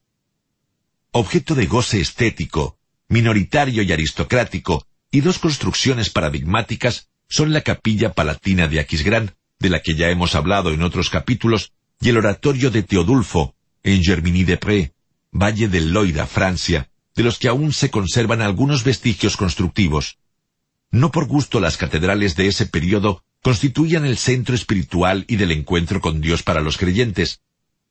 Objeto 1.15 1.53
de 1.53 1.67
goce 1.67 2.01
estético, 2.01 2.79
minoritario 3.08 3.83
y 3.83 3.92
aristocrático, 3.92 4.88
y 5.12 5.22
dos 5.22 5.38
construcciones 5.38 6.10
paradigmáticas 6.10 7.08
son 7.29 7.53
la 7.53 7.62
capilla 7.62 8.13
palatina 8.13 8.67
de 8.67 8.79
Aquisgrán, 8.79 9.35
de 9.60 9.69
la 9.69 9.83
que 9.83 9.94
ya 9.94 10.10
hemos 10.10 10.33
hablado 10.33 10.72
en 10.74 10.81
otros 10.81 11.12
capítulos, 11.12 11.72
y 12.01 12.10
el 12.10 12.17
oratorio 12.17 12.72
de 12.72 12.81
Teodulfo, 12.81 13.53
en 13.83 14.01
Germigny-des-Prés, 14.01 14.90
Valle 15.31 15.67
del 15.67 15.94
Loira, 15.94 16.26
Francia, 16.26 16.90
de 17.15 17.22
los 17.22 17.38
que 17.38 17.47
aún 17.47 17.74
se 17.74 17.92
conservan 17.92 18.42
algunos 18.42 18.83
vestigios 18.83 19.38
constructivos. 19.38 20.17
No 20.90 21.12
por 21.12 21.28
gusto 21.28 21.60
las 21.60 21.78
catedrales 21.78 22.35
de 22.35 22.47
ese 22.47 22.65
periodo 22.65 23.24
constituían 23.44 24.08
el 24.08 24.17
centro 24.17 24.56
espiritual 24.56 25.26
y 25.28 25.35
del 25.35 25.51
encuentro 25.51 26.01
con 26.01 26.22
Dios 26.22 26.42
para 26.42 26.62
los 26.62 26.79
creyentes. 26.79 27.42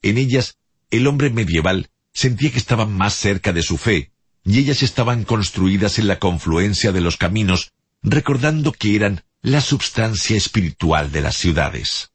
En 0.03 0.19
ellas, 0.19 0.56
el 0.90 1.06
hombre 1.06 1.31
medieval 1.31 1.88
sentía 2.12 2.51
que 2.51 2.59
estaba 2.59 2.87
más 2.87 3.15
cerca 3.15 3.53
de 3.53 3.62
su 3.62 3.78
fe, 3.78 4.12
y 4.45 4.59
ellas 4.59 4.83
estaban 4.83 5.25
construidas 5.25 5.99
en 5.99 6.09
la 6.09 6.19
confluencia 6.19 6.93
de 6.93 7.01
los 7.01 7.17
caminos, 7.17 7.73
recordando 8.03 8.73
que 8.73 8.97
eran 8.97 9.25
la 9.41 9.61
substancia 9.61 10.37
espiritual 10.37 11.12
de 11.12 11.21
las 11.21 11.37
ciudades. 11.37 12.12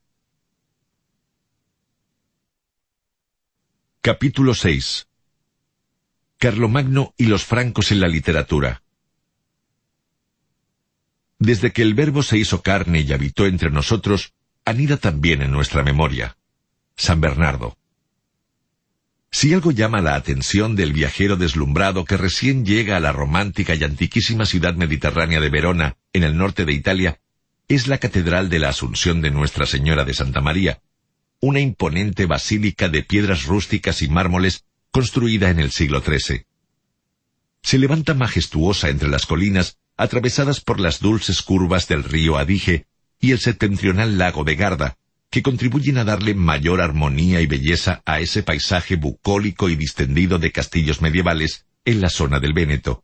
Capítulo 4.02 4.54
6 4.54 5.08
Carlomagno 6.38 7.14
y 7.18 7.26
los 7.26 7.44
francos 7.44 7.92
en 7.92 8.00
la 8.00 8.08
literatura 8.08 8.82
desde 11.40 11.72
que 11.72 11.82
el 11.82 11.94
Verbo 11.94 12.24
se 12.24 12.38
hizo 12.38 12.62
carne 12.62 13.02
y 13.02 13.14
habitó 13.14 13.46
entre 13.46 13.70
nosotros, 13.70 14.34
anida 14.66 14.98
también 14.98 15.42
en 15.42 15.52
nuestra 15.52 15.84
memoria. 15.84 16.38
San 16.96 17.22
Bernardo. 17.22 17.78
Si 19.32 19.54
algo 19.54 19.72
llama 19.72 20.02
la 20.02 20.16
atención 20.16 20.76
del 20.76 20.94
viajero 20.94 21.36
deslumbrado 21.36 22.06
que 22.06 22.18
recién 22.18 22.66
llega 22.66 22.98
a 22.98 23.00
la 23.00 23.12
romántica 23.12 23.76
y 23.76 23.84
antiquísima 23.84 24.46
ciudad 24.46 24.76
mediterránea 24.76 25.40
de 25.40 25.50
Verona, 25.50 25.98
en 26.14 26.24
el 26.24 26.38
norte 26.38 26.66
de 26.66 26.74
Italia, 26.74 27.20
es 27.68 27.88
la 27.88 27.98
Catedral 27.98 28.50
de 28.50 28.60
la 28.60 28.70
Asunción 28.70 29.22
de 29.22 29.30
Nuestra 29.30 29.66
Señora 29.66 30.06
de 30.06 30.14
Santa 30.14 30.40
María, 30.42 30.82
una 31.40 31.60
imponente 31.60 32.26
basílica 32.26 32.90
de 32.90 33.04
piedras 33.04 33.46
rústicas 33.46 34.02
y 34.02 34.08
mármoles 34.08 34.64
construida 34.92 35.50
en 35.50 35.60
el 35.60 35.72
siglo 35.72 36.02
XIII. 36.02 36.46
Se 37.62 37.78
levanta 37.78 38.14
majestuosa 38.14 38.90
entre 38.90 39.10
las 39.10 39.26
colinas 39.26 39.78
atravesadas 39.98 40.62
por 40.62 40.80
las 40.80 41.00
dulces 41.00 41.42
curvas 41.42 41.88
del 41.88 42.04
río 42.04 42.38
Adige 42.38 42.86
y 43.20 43.32
el 43.32 43.40
septentrional 43.40 44.18
lago 44.18 44.44
de 44.44 44.56
Garda, 44.56 44.98
que 45.30 45.44
contribuyen 45.44 45.98
a 45.98 46.04
darle 46.04 46.34
mayor 46.34 46.82
armonía 46.82 47.42
y 47.42 47.48
belleza 47.48 48.02
a 48.06 48.20
ese 48.20 48.44
paisaje 48.44 48.96
bucólico 48.96 49.70
y 49.70 49.76
distendido 49.76 50.40
de 50.40 50.52
castillos 50.52 51.02
medievales 51.02 51.66
en 51.86 52.02
la 52.02 52.10
zona 52.10 52.40
del 52.40 52.54
Véneto. 52.54 53.04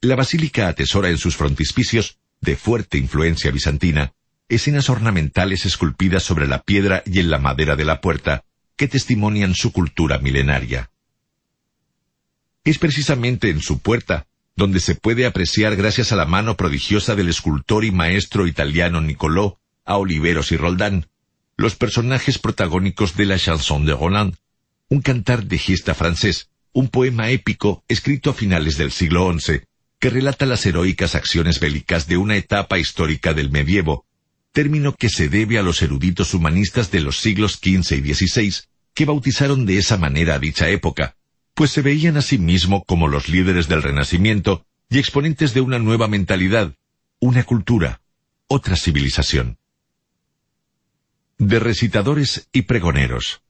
La 0.00 0.16
basílica 0.16 0.68
atesora 0.68 1.10
en 1.10 1.18
sus 1.18 1.36
frontispicios, 1.36 2.18
de 2.40 2.56
fuerte 2.56 2.96
influencia 2.96 3.50
bizantina, 3.50 4.14
escenas 4.48 4.88
ornamentales 4.88 5.66
esculpidas 5.66 6.22
sobre 6.22 6.48
la 6.48 6.62
piedra 6.62 7.02
y 7.06 7.20
en 7.20 7.30
la 7.30 7.38
madera 7.38 7.76
de 7.76 7.84
la 7.84 8.00
puerta, 8.00 8.44
que 8.76 8.88
testimonian 8.88 9.54
su 9.54 9.72
cultura 9.72 10.18
milenaria. 10.18 10.90
Es 12.64 12.78
precisamente 12.78 13.50
en 13.50 13.60
su 13.60 13.80
puerta 13.80 14.26
donde 14.56 14.80
se 14.80 14.94
puede 14.94 15.26
apreciar 15.26 15.76
gracias 15.76 16.12
a 16.12 16.16
la 16.16 16.26
mano 16.26 16.56
prodigiosa 16.56 17.14
del 17.14 17.28
escultor 17.28 17.84
y 17.84 17.92
maestro 17.92 18.46
italiano 18.46 19.00
Niccolò, 19.00 19.59
a 19.90 19.96
Oliveros 19.96 20.52
y 20.52 20.56
Roldán, 20.56 21.08
los 21.56 21.74
personajes 21.74 22.38
protagónicos 22.38 23.16
de 23.16 23.26
la 23.26 23.38
chanson 23.38 23.84
de 23.84 23.92
Roland, 23.92 24.36
un 24.88 25.02
cantar 25.02 25.46
de 25.46 25.58
gesta 25.58 25.94
francés, 25.94 26.48
un 26.72 26.88
poema 26.88 27.30
épico 27.30 27.82
escrito 27.88 28.30
a 28.30 28.34
finales 28.34 28.78
del 28.78 28.92
siglo 28.92 29.36
XI, 29.36 29.62
que 29.98 30.10
relata 30.10 30.46
las 30.46 30.64
heroicas 30.64 31.16
acciones 31.16 31.58
bélicas 31.58 32.06
de 32.06 32.18
una 32.18 32.36
etapa 32.36 32.78
histórica 32.78 33.34
del 33.34 33.50
medievo, 33.50 34.06
término 34.52 34.94
que 34.94 35.08
se 35.08 35.28
debe 35.28 35.58
a 35.58 35.62
los 35.62 35.82
eruditos 35.82 36.34
humanistas 36.34 36.92
de 36.92 37.00
los 37.00 37.18
siglos 37.18 37.54
XV 37.54 37.96
y 37.96 38.14
XVI, 38.14 38.54
que 38.94 39.04
bautizaron 39.06 39.66
de 39.66 39.78
esa 39.78 39.96
manera 39.96 40.36
a 40.36 40.38
dicha 40.38 40.68
época, 40.68 41.16
pues 41.54 41.72
se 41.72 41.82
veían 41.82 42.16
a 42.16 42.22
sí 42.22 42.38
mismos 42.38 42.82
como 42.86 43.08
los 43.08 43.28
líderes 43.28 43.66
del 43.66 43.82
Renacimiento 43.82 44.64
y 44.88 45.00
exponentes 45.00 45.52
de 45.52 45.62
una 45.62 45.80
nueva 45.80 46.06
mentalidad, 46.06 46.74
una 47.18 47.42
cultura, 47.42 48.00
otra 48.46 48.76
civilización. 48.76 49.59
De 51.40 51.58
recitadores 51.58 52.48
y 52.52 52.62
pregoneros. 52.62 53.42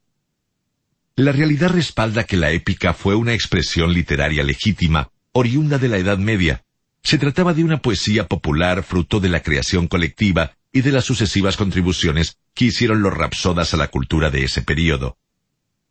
La 1.17 1.33
realidad 1.33 1.69
respalda 1.69 2.24
que 2.24 2.39
la 2.39 2.51
épica 2.51 2.94
fue 2.94 3.15
una 3.15 3.35
expresión 3.35 3.92
literaria 3.92 4.42
legítima, 4.42 5.10
oriunda 5.33 5.76
de 5.76 5.89
la 5.89 5.99
Edad 5.99 6.17
Media. 6.17 6.65
Se 7.03 7.19
trataba 7.19 7.53
de 7.53 7.65
una 7.65 7.83
poesía 7.83 8.26
popular 8.26 8.83
fruto 8.83 9.21
de 9.21 9.28
la 9.28 9.42
creación 9.42 9.89
colectiva 9.89 10.56
y 10.73 10.81
de 10.81 10.92
las 10.92 11.05
sucesivas 11.05 11.58
contribuciones 11.58 12.39
que 12.55 12.65
hicieron 12.65 13.03
los 13.03 13.12
rapsodas 13.12 13.74
a 13.74 13.76
la 13.76 13.89
cultura 13.89 14.31
de 14.31 14.44
ese 14.44 14.62
período 14.62 15.19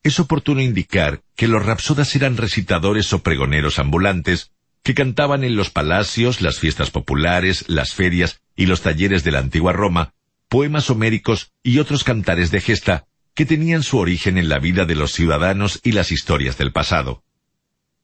es 0.03 0.19
oportuno 0.19 0.61
indicar 0.61 1.21
que 1.35 1.47
los 1.47 1.65
rapsodas 1.65 2.15
eran 2.15 2.37
recitadores 2.37 3.11
o 3.13 3.19
pregoneros 3.19 3.79
ambulantes 3.79 4.51
que 4.81 4.93
cantaban 4.93 5.43
en 5.43 5.55
los 5.55 5.69
palacios, 5.69 6.41
las 6.41 6.59
fiestas 6.59 6.89
populares, 6.89 7.65
las 7.67 7.93
ferias 7.93 8.41
y 8.55 8.65
los 8.65 8.81
talleres 8.81 9.23
de 9.23 9.31
la 9.31 9.39
antigua 9.39 9.73
Roma, 9.73 10.13
poemas 10.49 10.89
homéricos 10.89 11.51
y 11.63 11.79
otros 11.79 12.03
cantares 12.03 12.51
de 12.51 12.59
gesta 12.59 13.05
que 13.33 13.45
tenían 13.45 13.83
su 13.83 13.97
origen 13.97 14.37
en 14.37 14.49
la 14.49 14.59
vida 14.59 14.85
de 14.85 14.95
los 14.95 15.13
ciudadanos 15.13 15.79
y 15.83 15.93
las 15.93 16.11
historias 16.11 16.57
del 16.57 16.73
pasado. 16.73 17.23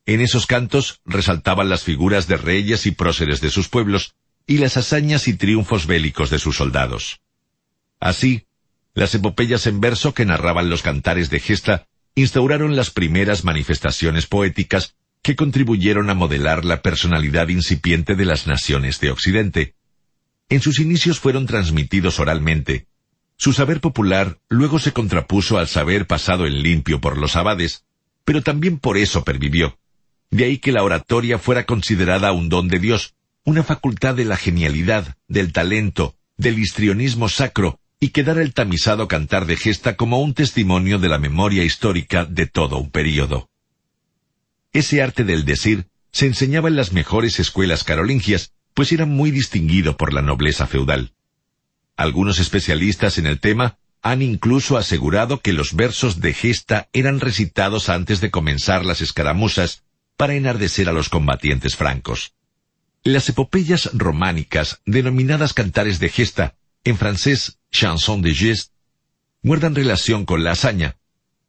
En 0.05 0.21
esos 0.21 0.45
cantos 0.45 1.01
resaltaban 1.03 1.67
las 1.67 1.83
figuras 1.83 2.27
de 2.27 2.37
reyes 2.37 2.85
y 2.85 2.91
próceres 2.91 3.41
de 3.41 3.49
sus 3.49 3.67
pueblos 3.67 4.15
y 4.47 4.59
las 4.59 4.77
hazañas 4.77 5.27
y 5.27 5.33
triunfos 5.33 5.87
bélicos 5.87 6.29
de 6.29 6.39
sus 6.39 6.55
soldados. 6.55 7.19
Así, 7.99 8.45
las 8.93 9.13
epopeyas 9.15 9.65
en 9.67 9.81
verso 9.81 10.13
que 10.13 10.25
narraban 10.25 10.69
los 10.69 10.83
cantares 10.83 11.29
de 11.31 11.39
gesta 11.39 11.87
instauraron 12.13 12.75
las 12.75 12.91
primeras 12.91 13.43
manifestaciones 13.43 14.27
poéticas 14.27 14.95
que 15.21 15.35
contribuyeron 15.35 16.09
a 16.11 16.13
modelar 16.13 16.63
la 16.63 16.83
personalidad 16.83 17.49
incipiente 17.49 18.15
de 18.15 18.25
las 18.25 18.45
naciones 18.45 18.99
de 18.99 19.09
Occidente. 19.09 19.73
En 20.49 20.61
sus 20.61 20.79
inicios 20.79 21.19
fueron 21.19 21.45
transmitidos 21.45 22.19
oralmente. 22.19 22.87
Su 23.37 23.51
saber 23.51 23.81
popular 23.81 24.39
luego 24.47 24.79
se 24.79 24.93
contrapuso 24.93 25.57
al 25.57 25.67
saber 25.67 26.07
pasado 26.07 26.45
en 26.45 26.61
limpio 26.61 27.01
por 27.01 27.17
los 27.17 27.35
abades, 27.35 27.83
pero 28.23 28.41
también 28.41 28.77
por 28.77 28.97
eso 28.97 29.23
pervivió. 29.23 29.77
De 30.31 30.45
ahí 30.45 30.57
que 30.57 30.71
la 30.71 30.83
oratoria 30.83 31.37
fuera 31.39 31.65
considerada 31.65 32.31
un 32.31 32.49
don 32.49 32.67
de 32.67 32.79
Dios, 32.79 33.15
una 33.43 33.63
facultad 33.63 34.15
de 34.15 34.25
la 34.25 34.37
genialidad, 34.37 35.17
del 35.27 35.51
talento, 35.51 36.15
del 36.37 36.59
histrionismo 36.59 37.29
sacro, 37.29 37.79
y 37.99 38.09
quedara 38.09 38.41
el 38.41 38.53
tamizado 38.53 39.07
cantar 39.07 39.45
de 39.45 39.57
gesta 39.57 39.95
como 39.95 40.19
un 40.19 40.33
testimonio 40.33 40.99
de 40.99 41.09
la 41.09 41.17
memoria 41.17 41.63
histórica 41.63 42.25
de 42.25 42.45
todo 42.45 42.77
un 42.77 42.91
período. 42.91 43.49
Ese 44.73 45.01
arte 45.01 45.23
del 45.23 45.45
decir 45.45 45.87
se 46.11 46.25
enseñaba 46.25 46.67
en 46.67 46.75
las 46.75 46.91
mejores 46.91 47.39
escuelas 47.39 47.83
carolingias, 47.83 48.53
pues 48.75 48.91
era 48.91 49.07
muy 49.07 49.31
distinguido 49.31 49.97
por 49.97 50.13
la 50.13 50.21
nobleza 50.21 50.67
feudal. 50.67 51.13
Algunos 51.97 52.39
especialistas 52.39 53.17
en 53.17 53.25
el 53.25 53.39
tema 53.39 53.79
han 54.03 54.21
incluso 54.21 54.77
asegurado 54.77 55.39
que 55.39 55.53
los 55.53 55.75
versos 55.75 56.21
de 56.21 56.33
gesta 56.33 56.89
eran 56.93 57.19
recitados 57.19 57.89
antes 57.89 58.21
de 58.21 58.29
comenzar 58.29 58.85
las 58.85 59.01
escaramuzas 59.01 59.83
para 60.17 60.35
enardecer 60.35 60.89
a 60.89 60.91
los 60.91 61.09
combatientes 61.09 61.75
francos. 61.75 62.33
Las 63.03 63.29
epopeyas 63.29 63.89
románicas, 63.93 64.81
denominadas 64.85 65.53
cantares 65.53 65.99
de 65.99 66.09
gesta, 66.09 66.55
en 66.83 66.97
francés 66.97 67.59
chanson 67.71 68.21
de 68.21 68.35
geste, 68.35 68.73
guardan 69.41 69.73
relación 69.73 70.25
con 70.25 70.43
la 70.43 70.51
hazaña. 70.51 70.97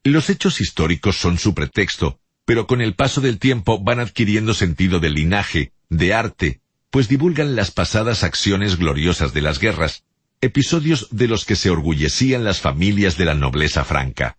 Los 0.04 0.30
hechos 0.30 0.60
históricos 0.60 1.16
son 1.16 1.38
su 1.38 1.54
pretexto, 1.54 2.20
pero 2.44 2.66
con 2.66 2.80
el 2.80 2.94
paso 2.94 3.20
del 3.20 3.38
tiempo 3.38 3.82
van 3.82 3.98
adquiriendo 3.98 4.54
sentido 4.54 5.00
de 5.00 5.10
linaje, 5.10 5.72
de 5.88 6.14
arte, 6.14 6.60
pues 6.90 7.08
divulgan 7.08 7.56
las 7.56 7.70
pasadas 7.70 8.22
acciones 8.22 8.76
gloriosas 8.76 9.32
de 9.32 9.42
las 9.42 9.58
guerras, 9.58 10.04
episodios 10.40 11.08
de 11.10 11.28
los 11.28 11.44
que 11.44 11.56
se 11.56 11.70
orgullecían 11.70 12.44
las 12.44 12.60
familias 12.60 13.16
de 13.16 13.24
la 13.24 13.34
nobleza 13.34 13.84
franca. 13.84 14.38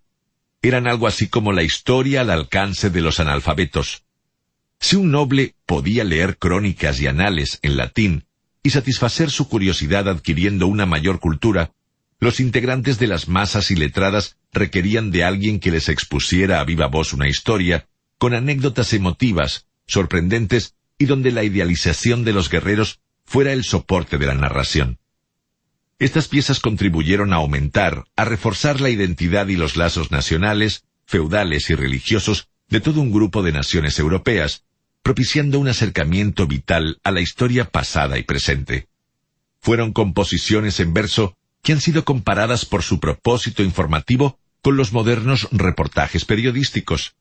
Eran 0.61 0.87
algo 0.87 1.07
así 1.07 1.27
como 1.27 1.51
la 1.51 1.63
historia 1.63 2.21
al 2.21 2.29
alcance 2.29 2.89
de 2.89 3.01
los 3.01 3.19
analfabetos. 3.19 4.03
Si 4.79 4.95
un 4.95 5.11
noble 5.11 5.55
podía 5.65 6.03
leer 6.03 6.37
crónicas 6.37 6.99
y 6.99 7.07
anales 7.07 7.59
en 7.61 7.77
latín 7.77 8.25
y 8.63 8.71
satisfacer 8.71 9.29
su 9.29 9.47
curiosidad 9.47 10.07
adquiriendo 10.07 10.67
una 10.67 10.85
mayor 10.85 11.19
cultura, 11.19 11.71
los 12.19 12.39
integrantes 12.39 12.97
de 12.99 13.07
las 13.07 13.27
masas 13.27 13.69
iletradas 13.69 14.37
requerían 14.51 15.11
de 15.11 15.23
alguien 15.23 15.59
que 15.59 15.71
les 15.71 15.89
expusiera 15.89 16.59
a 16.59 16.63
viva 16.63 16.87
voz 16.87 17.13
una 17.13 17.27
historia, 17.27 17.87
con 18.17 18.33
anécdotas 18.33 18.93
emotivas, 18.93 19.67
sorprendentes, 19.85 20.75
y 20.97 21.05
donde 21.05 21.31
la 21.31 21.43
idealización 21.43 22.23
de 22.23 22.33
los 22.33 22.49
guerreros 22.49 22.99
fuera 23.25 23.53
el 23.53 23.63
soporte 23.63 24.17
de 24.17 24.25
la 24.25 24.33
narración. 24.33 24.99
Estas 25.99 26.27
piezas 26.27 26.59
contribuyeron 26.59 27.33
a 27.33 27.37
aumentar, 27.37 28.05
a 28.15 28.25
reforzar 28.25 28.81
la 28.81 28.89
identidad 28.89 29.47
y 29.47 29.55
los 29.55 29.75
lazos 29.75 30.11
nacionales, 30.11 30.83
feudales 31.05 31.69
y 31.69 31.75
religiosos 31.75 32.49
de 32.69 32.81
todo 32.81 33.01
un 33.01 33.11
grupo 33.11 33.41
de 33.41 33.51
naciones 33.51 33.97
europeas, 33.97 34.63
propiciando 35.01 35.59
un 35.59 35.69
acercamiento 35.69 36.47
vital 36.47 36.99
a 37.03 37.11
la 37.11 37.21
historia 37.21 37.65
pasada 37.65 38.17
y 38.17 38.23
presente. 38.23 38.87
Fueron 39.59 39.93
composiciones 39.93 40.79
en 40.79 40.93
verso 40.93 41.35
que 41.63 41.73
han 41.73 41.81
sido 41.81 42.05
comparadas 42.05 42.65
por 42.65 42.83
su 42.83 42.99
propósito 42.99 43.63
informativo 43.63 44.39
con 44.61 44.77
los 44.77 44.93
modernos 44.93 45.47
reportajes 45.51 46.25
periodísticos. 46.25 47.15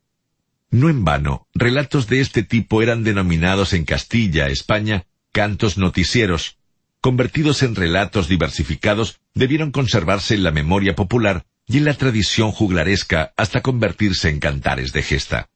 No 0.70 0.88
en 0.88 1.04
vano, 1.04 1.46
relatos 1.54 2.08
de 2.08 2.20
este 2.20 2.42
tipo 2.42 2.82
eran 2.82 3.04
denominados 3.04 3.72
en 3.72 3.84
Castilla, 3.84 4.48
España, 4.48 5.06
cantos 5.32 5.78
noticieros, 5.78 6.58
convertidos 7.00 7.62
en 7.62 7.74
relatos 7.74 8.28
diversificados, 8.28 9.20
debieron 9.34 9.70
conservarse 9.70 10.34
en 10.34 10.42
la 10.42 10.50
memoria 10.50 10.96
popular 10.96 11.46
y 11.68 11.78
en 11.78 11.84
la 11.84 11.94
tradición 11.94 12.50
juglaresca 12.50 13.32
hasta 13.36 13.60
convertirse 13.60 14.28
en 14.28 14.40
cantares 14.40 14.92
de 14.92 15.02
gesta. 15.02 15.48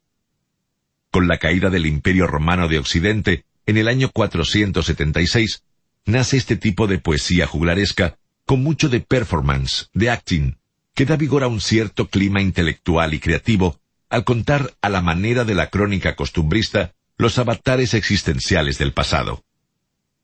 Con 1.10 1.26
la 1.26 1.39
caída 1.39 1.71
del 1.71 1.87
Imperio 1.87 2.26
Romano 2.28 2.69
de 2.69 2.78
Occidente, 2.78 3.44
en 3.67 3.76
el 3.78 3.89
año 3.89 4.10
476, 4.12 5.65
nace 6.07 6.37
este 6.37 6.57
tipo 6.57 6.87
de 6.87 6.99
poesía 6.99 7.47
juglaresca 7.47 8.17
con 8.47 8.62
mucho 8.62 8.89
de 8.89 9.01
performance, 9.01 9.89
de 9.93 10.10
acting, 10.10 10.57
que 10.94 11.05
da 11.05 11.17
vigor 11.17 11.43
a 11.43 11.49
un 11.49 11.60
cierto 11.60 12.09
clima 12.09 12.41
intelectual 12.41 13.15
y 13.15 13.19
creativo 13.19 13.80
al 14.10 14.25
contar 14.25 14.75
a 14.83 14.89
la 14.89 15.01
manera 15.01 15.44
de 15.44 15.55
la 15.55 15.71
crónica 15.71 16.17
costumbrista 16.17 16.93
los 17.17 17.39
avatares 17.39 17.94
existenciales 17.94 18.76
del 18.78 18.93
pasado. 18.93 19.44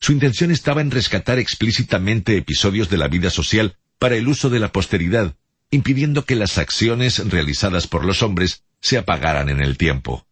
Su 0.01 0.13
intención 0.13 0.51
estaba 0.51 0.81
en 0.81 0.91
rescatar 0.91 1.39
explícitamente 1.39 2.37
episodios 2.37 2.91
de 2.91 2.99
la 2.99 3.09
vida 3.09 3.31
social 3.31 3.77
para 3.99 4.17
el 4.17 4.29
uso 4.29 4.51
de 4.51 4.59
la 4.59 4.73
posteridad, 4.73 5.35
impidiendo 5.71 6.25
que 6.25 6.37
las 6.37 6.59
acciones 6.59 7.19
realizadas 7.31 7.87
por 7.87 8.05
los 8.05 8.23
hombres 8.23 8.65
se 8.81 8.99
apagaran 8.99 9.49
en 9.49 9.61
el 9.61 9.79
tiempo. 9.79 10.27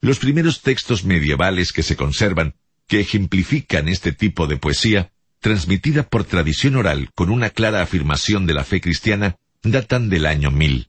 Los 0.00 0.18
primeros 0.18 0.62
textos 0.62 1.04
medievales 1.04 1.72
que 1.72 1.82
se 1.82 1.96
conservan, 1.96 2.54
que 2.86 3.00
ejemplifican 3.00 3.88
este 3.88 4.12
tipo 4.12 4.46
de 4.46 4.56
poesía, 4.56 5.12
transmitida 5.40 6.02
por 6.02 6.24
tradición 6.24 6.76
oral 6.76 7.10
con 7.14 7.30
una 7.30 7.50
clara 7.50 7.82
afirmación 7.82 8.46
de 8.46 8.54
la 8.54 8.64
fe 8.64 8.80
cristiana, 8.80 9.36
datan 9.62 10.08
del 10.08 10.26
año 10.26 10.50
mil. 10.50 10.88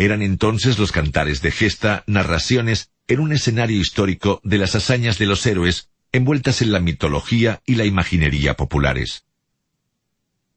Eran 0.00 0.22
entonces 0.22 0.78
los 0.78 0.92
cantares 0.92 1.42
de 1.42 1.50
gesta 1.50 2.04
narraciones 2.06 2.90
en 3.06 3.20
un 3.20 3.32
escenario 3.32 3.78
histórico 3.78 4.40
de 4.44 4.56
las 4.56 4.74
hazañas 4.74 5.18
de 5.18 5.26
los 5.26 5.44
héroes 5.44 5.90
envueltas 6.10 6.62
en 6.62 6.72
la 6.72 6.80
mitología 6.80 7.60
y 7.66 7.74
la 7.74 7.84
imaginería 7.84 8.56
populares. 8.56 9.26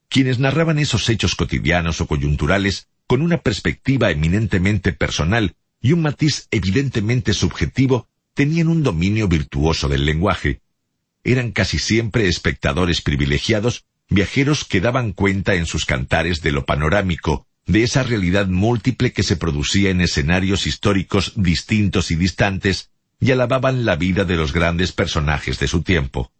Quienes 0.08 0.40
narraban 0.40 0.80
esos 0.80 1.10
hechos 1.10 1.36
cotidianos 1.36 2.00
o 2.00 2.08
coyunturales 2.08 2.88
con 3.06 3.22
una 3.22 3.40
perspectiva 3.40 4.12
eminentemente 4.12 4.94
personal 4.94 5.56
y 5.82 5.92
un 5.92 6.04
matiz 6.04 6.48
evidentemente 6.50 7.34
subjetivo 7.34 8.08
tenían 8.36 8.70
un 8.70 8.82
dominio 8.82 9.28
virtuoso 9.28 9.90
del 9.90 10.06
lenguaje. 10.06 10.62
Eran 11.26 11.52
casi 11.52 11.80
siempre 11.80 12.30
espectadores 12.30 13.02
privilegiados, 13.02 13.84
viajeros 14.08 14.64
que 14.64 14.80
daban 14.80 15.12
cuenta 15.12 15.56
en 15.56 15.66
sus 15.66 15.86
cantares 15.86 16.42
de 16.42 16.52
lo 16.52 16.66
panorámico, 16.66 17.46
de 17.66 17.84
esa 17.84 18.04
realidad 18.04 18.48
múltiple 18.48 19.14
que 19.14 19.24
se 19.24 19.38
producía 19.38 19.90
en 19.90 20.02
escenarios 20.02 20.68
históricos 20.68 21.34
distintos 21.36 22.12
y 22.12 22.16
distantes, 22.16 22.90
y 23.20 23.32
alababan 23.32 23.86
la 23.86 23.96
vida 23.96 24.26
de 24.26 24.36
los 24.36 24.52
grandes 24.52 24.92
personajes 24.92 25.60
de 25.60 25.68
su 25.68 25.82
tiempo. 25.82 26.32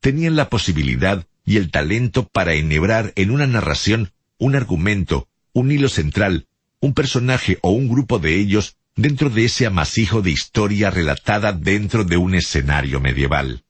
Tenían 0.00 0.36
la 0.36 0.48
posibilidad 0.48 1.26
y 1.44 1.56
el 1.56 1.70
talento 1.70 2.28
para 2.28 2.54
enhebrar 2.54 3.12
en 3.16 3.30
una 3.30 3.46
narración 3.46 4.12
un 4.38 4.54
argumento, 4.54 5.28
un 5.52 5.72
hilo 5.72 5.88
central, 5.88 6.46
un 6.80 6.94
personaje 6.94 7.58
o 7.62 7.70
un 7.70 7.88
grupo 7.88 8.18
de 8.18 8.36
ellos 8.36 8.76
dentro 8.96 9.30
de 9.30 9.46
ese 9.46 9.66
amasijo 9.66 10.22
de 10.22 10.30
historia 10.30 10.90
relatada 10.90 11.52
dentro 11.52 12.04
de 12.04 12.16
un 12.16 12.34
escenario 12.34 13.00
medieval. 13.00 13.64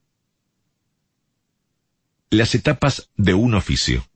Las 2.30 2.54
etapas 2.54 3.10
de 3.16 3.34
un 3.34 3.54
oficio. 3.54 4.06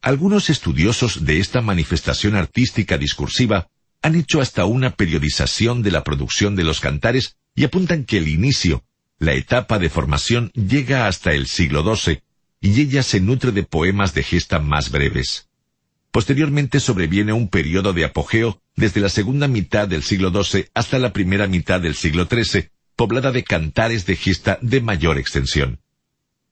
Algunos 0.00 0.48
estudiosos 0.48 1.24
de 1.24 1.40
esta 1.40 1.60
manifestación 1.60 2.36
artística 2.36 2.98
discursiva 2.98 3.68
han 4.00 4.14
hecho 4.14 4.40
hasta 4.40 4.64
una 4.64 4.90
periodización 4.90 5.82
de 5.82 5.90
la 5.90 6.04
producción 6.04 6.54
de 6.54 6.62
los 6.62 6.80
cantares 6.80 7.36
y 7.56 7.64
apuntan 7.64 8.04
que 8.04 8.18
el 8.18 8.28
inicio, 8.28 8.84
la 9.18 9.32
etapa 9.34 9.80
de 9.80 9.90
formación, 9.90 10.52
llega 10.52 11.08
hasta 11.08 11.32
el 11.32 11.48
siglo 11.48 11.82
XII, 11.82 12.22
y 12.60 12.80
ella 12.80 13.02
se 13.02 13.20
nutre 13.20 13.50
de 13.50 13.64
poemas 13.64 14.14
de 14.14 14.22
gesta 14.22 14.60
más 14.60 14.90
breves. 14.90 15.48
Posteriormente 16.12 16.78
sobreviene 16.78 17.32
un 17.32 17.48
periodo 17.48 17.92
de 17.92 18.04
apogeo 18.04 18.62
desde 18.76 19.00
la 19.00 19.08
segunda 19.08 19.48
mitad 19.48 19.88
del 19.88 20.04
siglo 20.04 20.30
XII 20.30 20.66
hasta 20.74 21.00
la 21.00 21.12
primera 21.12 21.48
mitad 21.48 21.80
del 21.80 21.96
siglo 21.96 22.26
XIII, 22.26 22.70
poblada 22.94 23.32
de 23.32 23.42
cantares 23.42 24.06
de 24.06 24.14
gesta 24.14 24.58
de 24.62 24.80
mayor 24.80 25.18
extensión. 25.18 25.80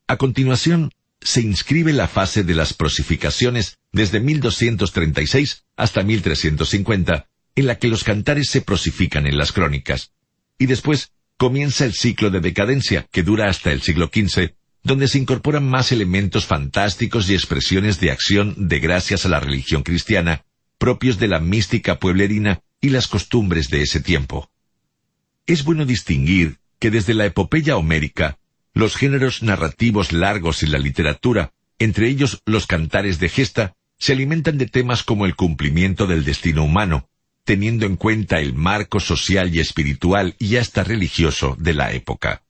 A 0.08 0.16
continuación, 0.16 0.90
se 1.20 1.40
inscribe 1.40 1.92
la 1.92 2.08
fase 2.08 2.44
de 2.44 2.54
las 2.54 2.74
prosificaciones 2.74 3.78
desde 3.92 4.20
1236 4.20 5.64
hasta 5.76 6.02
1350, 6.02 7.28
en 7.56 7.66
la 7.66 7.78
que 7.78 7.88
los 7.88 8.04
cantares 8.04 8.50
se 8.50 8.60
prosifican 8.60 9.26
en 9.26 9.38
las 9.38 9.52
crónicas. 9.52 10.12
Y 10.58 10.66
después 10.66 11.12
comienza 11.36 11.84
el 11.84 11.94
ciclo 11.94 12.30
de 12.30 12.40
decadencia, 12.40 13.06
que 13.10 13.22
dura 13.22 13.48
hasta 13.48 13.72
el 13.72 13.82
siglo 13.82 14.10
XV, 14.12 14.54
donde 14.82 15.08
se 15.08 15.18
incorporan 15.18 15.68
más 15.68 15.90
elementos 15.90 16.46
fantásticos 16.46 17.28
y 17.28 17.34
expresiones 17.34 17.98
de 17.98 18.10
acción 18.10 18.54
de 18.68 18.78
gracias 18.78 19.26
a 19.26 19.28
la 19.28 19.40
religión 19.40 19.82
cristiana, 19.82 20.44
propios 20.78 21.18
de 21.18 21.28
la 21.28 21.40
mística 21.40 21.98
pueblerina 21.98 22.60
y 22.80 22.90
las 22.90 23.08
costumbres 23.08 23.68
de 23.68 23.82
ese 23.82 24.00
tiempo. 24.00 24.50
Es 25.46 25.64
bueno 25.64 25.86
distinguir 25.86 26.58
que 26.78 26.90
desde 26.90 27.14
la 27.14 27.24
epopeya 27.24 27.76
homérica, 27.76 28.38
los 28.76 28.94
géneros 28.94 29.42
narrativos 29.42 30.12
largos 30.12 30.62
en 30.62 30.70
la 30.70 30.78
literatura, 30.78 31.54
entre 31.78 32.10
ellos 32.10 32.42
los 32.44 32.66
cantares 32.66 33.18
de 33.18 33.30
gesta, 33.30 33.74
se 33.96 34.12
alimentan 34.12 34.58
de 34.58 34.66
temas 34.66 35.02
como 35.02 35.24
el 35.24 35.34
cumplimiento 35.34 36.06
del 36.06 36.24
destino 36.26 36.62
humano, 36.62 37.08
teniendo 37.44 37.86
en 37.86 37.96
cuenta 37.96 38.38
el 38.38 38.52
marco 38.52 39.00
social 39.00 39.54
y 39.54 39.60
espiritual 39.60 40.36
y 40.38 40.56
hasta 40.56 40.84
religioso 40.84 41.56
de 41.58 41.72
la 41.72 41.92
época. 41.92 42.42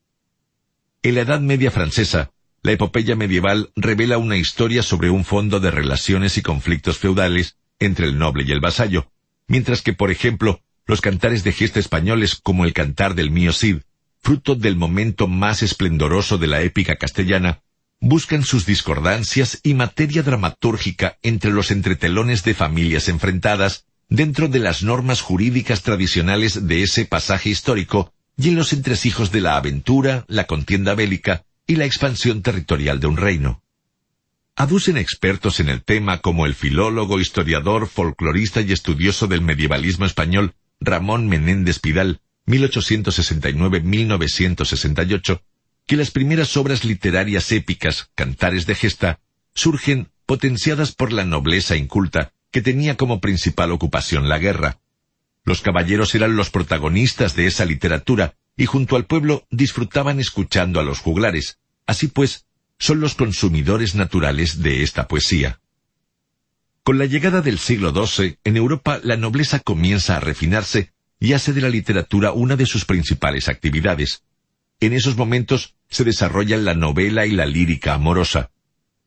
En 1.04 1.14
la 1.14 1.20
Edad 1.20 1.40
Media 1.40 1.70
francesa, 1.70 2.32
la 2.60 2.72
epopeya 2.72 3.14
medieval 3.14 3.70
revela 3.76 4.18
una 4.18 4.36
historia 4.36 4.82
sobre 4.82 5.10
un 5.10 5.24
fondo 5.24 5.60
de 5.60 5.70
relaciones 5.70 6.36
y 6.38 6.42
conflictos 6.42 6.98
feudales 6.98 7.56
entre 7.78 8.06
el 8.06 8.18
noble 8.18 8.42
y 8.44 8.50
el 8.50 8.58
vasallo, 8.58 9.12
mientras 9.46 9.80
que, 9.80 9.92
por 9.92 10.10
ejemplo, 10.10 10.60
los 10.86 11.00
cantares 11.00 11.44
de 11.44 11.52
gesta 11.52 11.78
españoles 11.78 12.34
como 12.34 12.64
el 12.64 12.72
cantar 12.72 13.14
del 13.14 13.30
mío 13.30 13.52
Cid, 13.52 13.82
fruto 14.22 14.54
del 14.54 14.76
momento 14.76 15.28
más 15.28 15.62
esplendoroso 15.62 16.38
de 16.38 16.46
la 16.46 16.62
épica 16.62 16.96
castellana, 16.96 17.62
buscan 18.00 18.42
sus 18.42 18.66
discordancias 18.66 19.60
y 19.62 19.74
materia 19.74 20.22
dramatúrgica 20.22 21.18
entre 21.22 21.50
los 21.50 21.70
entretelones 21.70 22.44
de 22.44 22.54
familias 22.54 23.08
enfrentadas 23.08 23.86
dentro 24.08 24.48
de 24.48 24.58
las 24.58 24.82
normas 24.82 25.20
jurídicas 25.20 25.82
tradicionales 25.82 26.66
de 26.66 26.82
ese 26.82 27.04
pasaje 27.04 27.50
histórico 27.50 28.12
y 28.36 28.48
en 28.48 28.56
los 28.56 28.72
entresijos 28.72 29.32
de 29.32 29.40
la 29.40 29.56
aventura, 29.56 30.24
la 30.28 30.46
contienda 30.46 30.94
bélica 30.94 31.44
y 31.66 31.76
la 31.76 31.86
expansión 31.86 32.42
territorial 32.42 33.00
de 33.00 33.06
un 33.06 33.16
reino. 33.16 33.62
Aducen 34.54 34.96
expertos 34.96 35.60
en 35.60 35.68
el 35.68 35.82
tema 35.82 36.18
como 36.18 36.46
el 36.46 36.54
filólogo, 36.54 37.20
historiador, 37.20 37.88
folclorista 37.88 38.60
y 38.60 38.72
estudioso 38.72 39.26
del 39.26 39.42
medievalismo 39.42 40.06
español 40.06 40.54
Ramón 40.80 41.28
Menéndez 41.28 41.78
Pidal, 41.78 42.20
1869-1968, 42.46 45.40
que 45.86 45.96
las 45.96 46.10
primeras 46.10 46.56
obras 46.56 46.84
literarias 46.84 47.52
épicas, 47.52 48.10
cantares 48.14 48.66
de 48.66 48.74
gesta, 48.74 49.20
surgen 49.54 50.08
potenciadas 50.26 50.92
por 50.92 51.12
la 51.12 51.24
nobleza 51.24 51.76
inculta 51.76 52.32
que 52.50 52.62
tenía 52.62 52.96
como 52.96 53.20
principal 53.20 53.72
ocupación 53.72 54.28
la 54.28 54.38
guerra. 54.38 54.78
Los 55.44 55.60
caballeros 55.60 56.14
eran 56.14 56.36
los 56.36 56.50
protagonistas 56.50 57.36
de 57.36 57.46
esa 57.46 57.64
literatura 57.64 58.34
y 58.56 58.66
junto 58.66 58.96
al 58.96 59.06
pueblo 59.06 59.46
disfrutaban 59.50 60.18
escuchando 60.18 60.80
a 60.80 60.82
los 60.82 60.98
juglares. 60.98 61.58
Así 61.86 62.08
pues, 62.08 62.46
son 62.78 63.00
los 63.00 63.14
consumidores 63.14 63.94
naturales 63.94 64.62
de 64.62 64.82
esta 64.82 65.06
poesía. 65.06 65.60
Con 66.82 66.98
la 66.98 67.06
llegada 67.06 67.42
del 67.42 67.58
siglo 67.58 67.92
XII, 67.92 68.38
en 68.44 68.56
Europa 68.56 69.00
la 69.02 69.16
nobleza 69.16 69.60
comienza 69.60 70.16
a 70.16 70.20
refinarse 70.20 70.92
y 71.18 71.32
hace 71.32 71.52
de 71.52 71.60
la 71.60 71.68
literatura 71.68 72.32
una 72.32 72.56
de 72.56 72.66
sus 72.66 72.84
principales 72.84 73.48
actividades. 73.48 74.22
En 74.80 74.92
esos 74.92 75.16
momentos 75.16 75.74
se 75.88 76.04
desarrollan 76.04 76.64
la 76.64 76.74
novela 76.74 77.26
y 77.26 77.30
la 77.30 77.46
lírica 77.46 77.94
amorosa. 77.94 78.50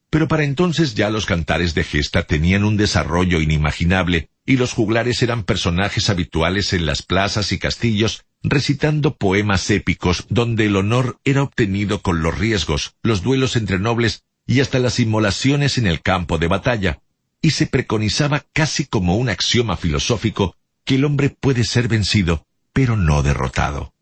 Pero 0.10 0.28
para 0.28 0.44
entonces 0.44 0.96
ya 0.96 1.10
los 1.12 1.26
cantares 1.26 1.76
de 1.76 1.84
gesta 1.84 2.24
tenían 2.24 2.64
un 2.64 2.78
desarrollo 2.78 3.42
inimaginable 3.42 4.30
y 4.46 4.58
los 4.58 4.74
juglares 4.74 5.22
eran 5.22 5.44
personajes 5.44 6.10
habituales 6.10 6.74
en 6.74 6.88
las 6.88 7.04
plazas 7.04 7.52
y 7.52 7.60
castillos 7.60 8.26
recitando 8.42 9.16
poemas 9.16 9.70
épicos 9.70 10.26
donde 10.30 10.66
el 10.66 10.76
honor 10.78 11.20
era 11.26 11.44
obtenido 11.44 12.02
con 12.02 12.24
los 12.24 12.38
riesgos, 12.38 12.96
los 13.04 13.22
duelos 13.22 13.56
entre 13.56 13.78
nobles 13.78 14.24
y 14.48 14.62
hasta 14.62 14.80
las 14.80 15.00
inmolaciones 15.00 15.78
en 15.78 15.86
el 15.86 16.02
campo 16.02 16.38
de 16.38 16.48
batalla, 16.48 17.02
y 17.42 17.52
se 17.52 17.68
preconizaba 17.68 18.46
casi 18.54 18.86
como 18.86 19.18
un 19.18 19.30
axioma 19.30 19.78
filosófico 19.78 20.56
que 20.84 20.96
el 20.96 21.06
hombre 21.06 21.30
puede 21.30 21.64
ser 21.64 21.88
vencido, 21.88 22.46
pero 22.74 22.96
no 22.96 23.22
derrotado. 23.24 23.94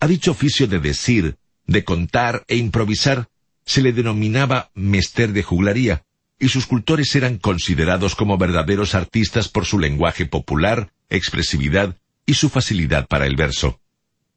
A 0.00 0.06
dicho 0.06 0.30
oficio 0.30 0.66
de 0.66 0.78
decir, 0.78 1.36
de 1.66 1.84
contar 1.84 2.44
e 2.48 2.56
improvisar, 2.56 3.28
se 3.64 3.82
le 3.82 3.92
denominaba 3.92 4.70
mester 4.74 5.32
de 5.32 5.42
juglaría, 5.42 6.04
y 6.38 6.48
sus 6.48 6.66
cultores 6.66 7.14
eran 7.14 7.38
considerados 7.38 8.14
como 8.14 8.38
verdaderos 8.38 8.94
artistas 8.94 9.48
por 9.48 9.64
su 9.64 9.78
lenguaje 9.78 10.26
popular, 10.26 10.92
expresividad 11.08 11.96
y 12.26 12.34
su 12.34 12.48
facilidad 12.50 13.06
para 13.06 13.26
el 13.26 13.36
verso. 13.36 13.80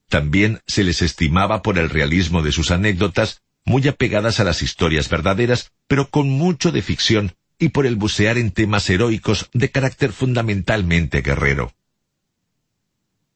También 0.08 0.62
se 0.66 0.84
les 0.84 1.02
estimaba 1.02 1.62
por 1.62 1.78
el 1.78 1.90
realismo 1.90 2.42
de 2.42 2.52
sus 2.52 2.72
anécdotas, 2.72 3.42
muy 3.66 3.88
apegadas 3.88 4.40
a 4.40 4.44
las 4.44 4.62
historias 4.62 5.10
verdaderas, 5.10 5.72
pero 5.88 6.10
con 6.10 6.30
mucho 6.30 6.72
de 6.72 6.82
ficción, 6.82 7.36
y 7.60 7.70
por 7.70 7.86
el 7.86 7.98
bucear 7.98 8.38
en 8.38 8.52
temas 8.52 8.90
heroicos 8.90 9.50
de 9.54 9.70
carácter 9.70 10.14
fundamentalmente 10.14 11.22
guerrero. 11.22 11.74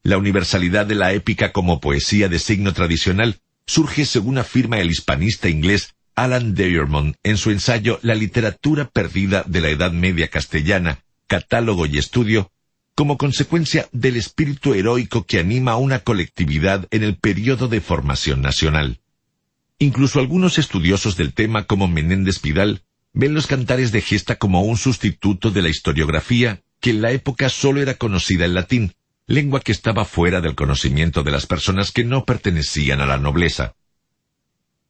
La 0.01 0.17
universalidad 0.17 0.85
de 0.85 0.95
la 0.95 1.13
épica 1.13 1.51
como 1.51 1.79
poesía 1.79 2.29
de 2.29 2.39
signo 2.39 2.73
tradicional 2.73 3.41
surge 3.65 4.05
según 4.05 4.37
afirma 4.37 4.79
el 4.79 4.89
hispanista 4.89 5.49
inglés 5.49 5.95
Alan 6.15 6.53
Diamond 6.53 7.15
en 7.23 7.37
su 7.37 7.51
ensayo 7.51 7.99
La 8.01 8.15
literatura 8.15 8.89
perdida 8.89 9.43
de 9.47 9.61
la 9.61 9.69
Edad 9.69 9.91
Media 9.91 10.27
castellana, 10.27 10.99
catálogo 11.27 11.85
y 11.85 11.97
estudio, 11.97 12.51
como 12.95 13.17
consecuencia 13.17 13.87
del 13.91 14.17
espíritu 14.17 14.73
heroico 14.73 15.25
que 15.25 15.39
anima 15.39 15.71
a 15.71 15.77
una 15.77 15.99
colectividad 15.99 16.87
en 16.91 17.03
el 17.03 17.17
periodo 17.17 17.67
de 17.67 17.81
formación 17.81 18.41
nacional. 18.41 18.99
Incluso 19.79 20.19
algunos 20.19 20.59
estudiosos 20.59 21.17
del 21.17 21.33
tema 21.33 21.65
como 21.65 21.87
Menéndez 21.87 22.39
Pidal 22.39 22.83
ven 23.13 23.33
los 23.33 23.47
cantares 23.47 23.91
de 23.91 24.01
gesta 24.01 24.35
como 24.35 24.61
un 24.61 24.77
sustituto 24.77 25.51
de 25.51 25.61
la 25.61 25.69
historiografía 25.69 26.61
que 26.79 26.89
en 26.89 27.01
la 27.01 27.11
época 27.11 27.49
solo 27.49 27.81
era 27.81 27.93
conocida 27.93 28.45
en 28.45 28.55
latín, 28.55 28.93
lengua 29.25 29.61
que 29.61 29.71
estaba 29.71 30.03
fuera 30.03 30.41
del 30.41 30.55
conocimiento 30.55 31.23
de 31.23 31.31
las 31.31 31.45
personas 31.45 31.91
que 31.91 32.03
no 32.03 32.25
pertenecían 32.25 32.99
a 32.99 33.05
la 33.05 33.17
nobleza. 33.17 33.75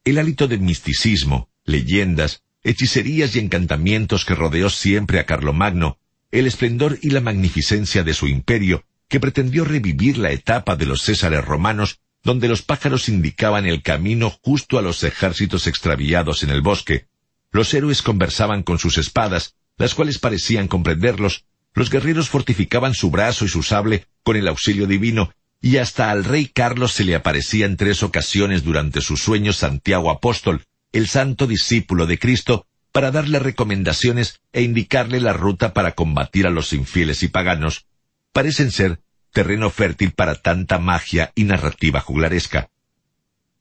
El 0.04 0.18
hálito 0.18 0.48
de 0.48 0.58
misticismo, 0.58 1.50
leyendas, 1.66 2.44
hechicerías 2.64 3.36
y 3.36 3.40
encantamientos 3.40 4.26
que 4.26 4.36
rodeó 4.36 4.70
siempre 4.70 5.20
a 5.20 5.26
Carlomagno, 5.26 6.00
el 6.32 6.48
esplendor 6.48 6.98
y 7.02 7.12
la 7.12 7.22
magnificencia 7.22 8.04
de 8.04 8.14
su 8.14 8.28
imperio, 8.28 8.86
que 9.08 9.20
pretendió 9.20 9.66
revivir 9.66 10.18
la 10.18 10.32
etapa 10.32 10.76
de 10.76 10.88
los 10.88 11.04
Césares 11.04 11.46
romanos, 11.46 12.00
donde 12.24 12.48
los 12.48 12.64
pájaros 12.64 13.10
indicaban 13.10 13.66
el 13.68 13.84
camino 13.84 14.32
justo 14.42 14.80
a 14.80 14.82
los 14.82 15.04
ejércitos 15.04 15.68
extraviados 15.68 16.42
en 16.42 16.50
el 16.50 16.62
bosque. 16.62 17.06
Los 17.53 17.72
héroes 17.76 18.02
conversaban 18.02 18.64
con 18.64 18.80
sus 18.80 18.98
espadas, 18.98 19.53
las 19.78 19.94
cuales 19.94 20.18
parecían 20.18 20.68
comprenderlos, 20.68 21.46
los 21.76 21.92
guerreros 21.92 22.28
fortificaban 22.28 22.96
su 22.96 23.12
brazo 23.12 23.46
y 23.46 23.48
su 23.48 23.62
sable 23.62 24.08
con 24.24 24.36
el 24.36 24.48
auxilio 24.48 24.88
divino, 24.88 25.32
y 25.62 25.78
hasta 25.78 26.10
al 26.10 26.24
rey 26.24 26.48
Carlos 26.48 26.94
se 26.94 27.03
le 27.03 27.14
aparecía 27.14 27.68
en 27.68 27.78
tres 27.78 28.02
ocasiones 28.02 28.64
durante 28.64 29.02
sus 29.02 29.22
sueños 29.22 29.58
Santiago 29.58 30.10
Apóstol, 30.10 30.64
el 30.92 31.08
santo 31.08 31.46
discípulo 31.46 32.08
de 32.08 32.18
Cristo, 32.18 32.66
para 32.92 33.12
darle 33.12 33.38
recomendaciones 33.38 34.42
e 34.52 34.64
indicarle 34.64 35.19
la 35.19 35.34
ruta 35.34 35.74
para 35.74 35.94
combatir 35.94 36.48
a 36.48 36.52
los 36.52 36.74
infieles 36.74 37.22
y 37.22 37.28
paganos, 37.28 37.86
parecen 38.32 38.72
ser 38.72 39.00
terreno 39.32 39.69
fértil 39.69 40.12
para 40.12 40.36
tanta 40.36 40.80
magia 40.80 41.32
y 41.36 41.44
narrativa 41.44 42.02
juglaresca. 42.02 42.69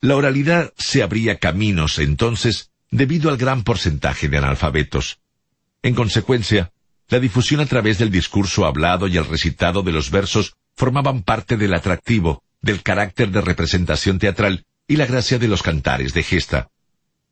La 0.02 0.14
oralidad 0.14 0.74
se 0.76 1.02
abría 1.02 1.38
caminos 1.38 1.98
entonces 1.98 2.70
debido 2.90 3.30
al 3.30 3.38
gran 3.38 3.64
porcentaje 3.64 4.28
de 4.28 4.36
analfabetos. 4.36 5.20
En 5.82 5.94
consecuencia, 5.94 6.70
la 7.10 7.18
difusión 7.18 7.60
a 7.60 7.66
través 7.66 7.98
del 7.98 8.10
discurso 8.10 8.64
hablado 8.64 9.08
y 9.08 9.16
el 9.16 9.26
recitado 9.26 9.82
de 9.82 9.92
los 9.92 10.10
versos 10.10 10.54
formaban 10.76 11.22
parte 11.22 11.56
del 11.56 11.74
atractivo, 11.74 12.44
del 12.62 12.82
carácter 12.82 13.30
de 13.30 13.40
representación 13.40 14.18
teatral 14.18 14.64
y 14.86 14.96
la 14.96 15.06
gracia 15.06 15.38
de 15.38 15.48
los 15.48 15.62
cantares 15.62 16.14
de 16.14 16.22
gesta. 16.22 16.70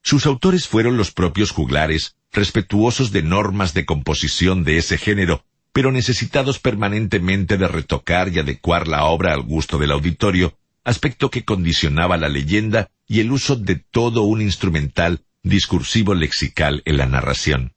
Sus 0.02 0.26
autores 0.26 0.66
fueron 0.66 0.96
los 0.96 1.12
propios 1.12 1.52
juglares, 1.52 2.16
respetuosos 2.32 3.12
de 3.12 3.22
normas 3.22 3.72
de 3.72 3.86
composición 3.86 4.64
de 4.64 4.78
ese 4.78 4.98
género, 4.98 5.44
pero 5.72 5.92
necesitados 5.92 6.58
permanentemente 6.58 7.56
de 7.56 7.68
retocar 7.68 8.28
y 8.28 8.40
adecuar 8.40 8.88
la 8.88 9.04
obra 9.04 9.32
al 9.32 9.42
gusto 9.42 9.78
del 9.78 9.92
auditorio, 9.92 10.58
aspecto 10.82 11.30
que 11.30 11.44
condicionaba 11.44 12.16
la 12.16 12.28
leyenda 12.28 12.90
y 13.06 13.20
el 13.20 13.30
uso 13.30 13.54
de 13.54 13.76
todo 13.76 14.22
un 14.22 14.40
instrumental 14.40 15.20
discursivo 15.42 16.14
lexical 16.14 16.82
en 16.84 16.96
la 16.96 17.06
narración. 17.06 17.74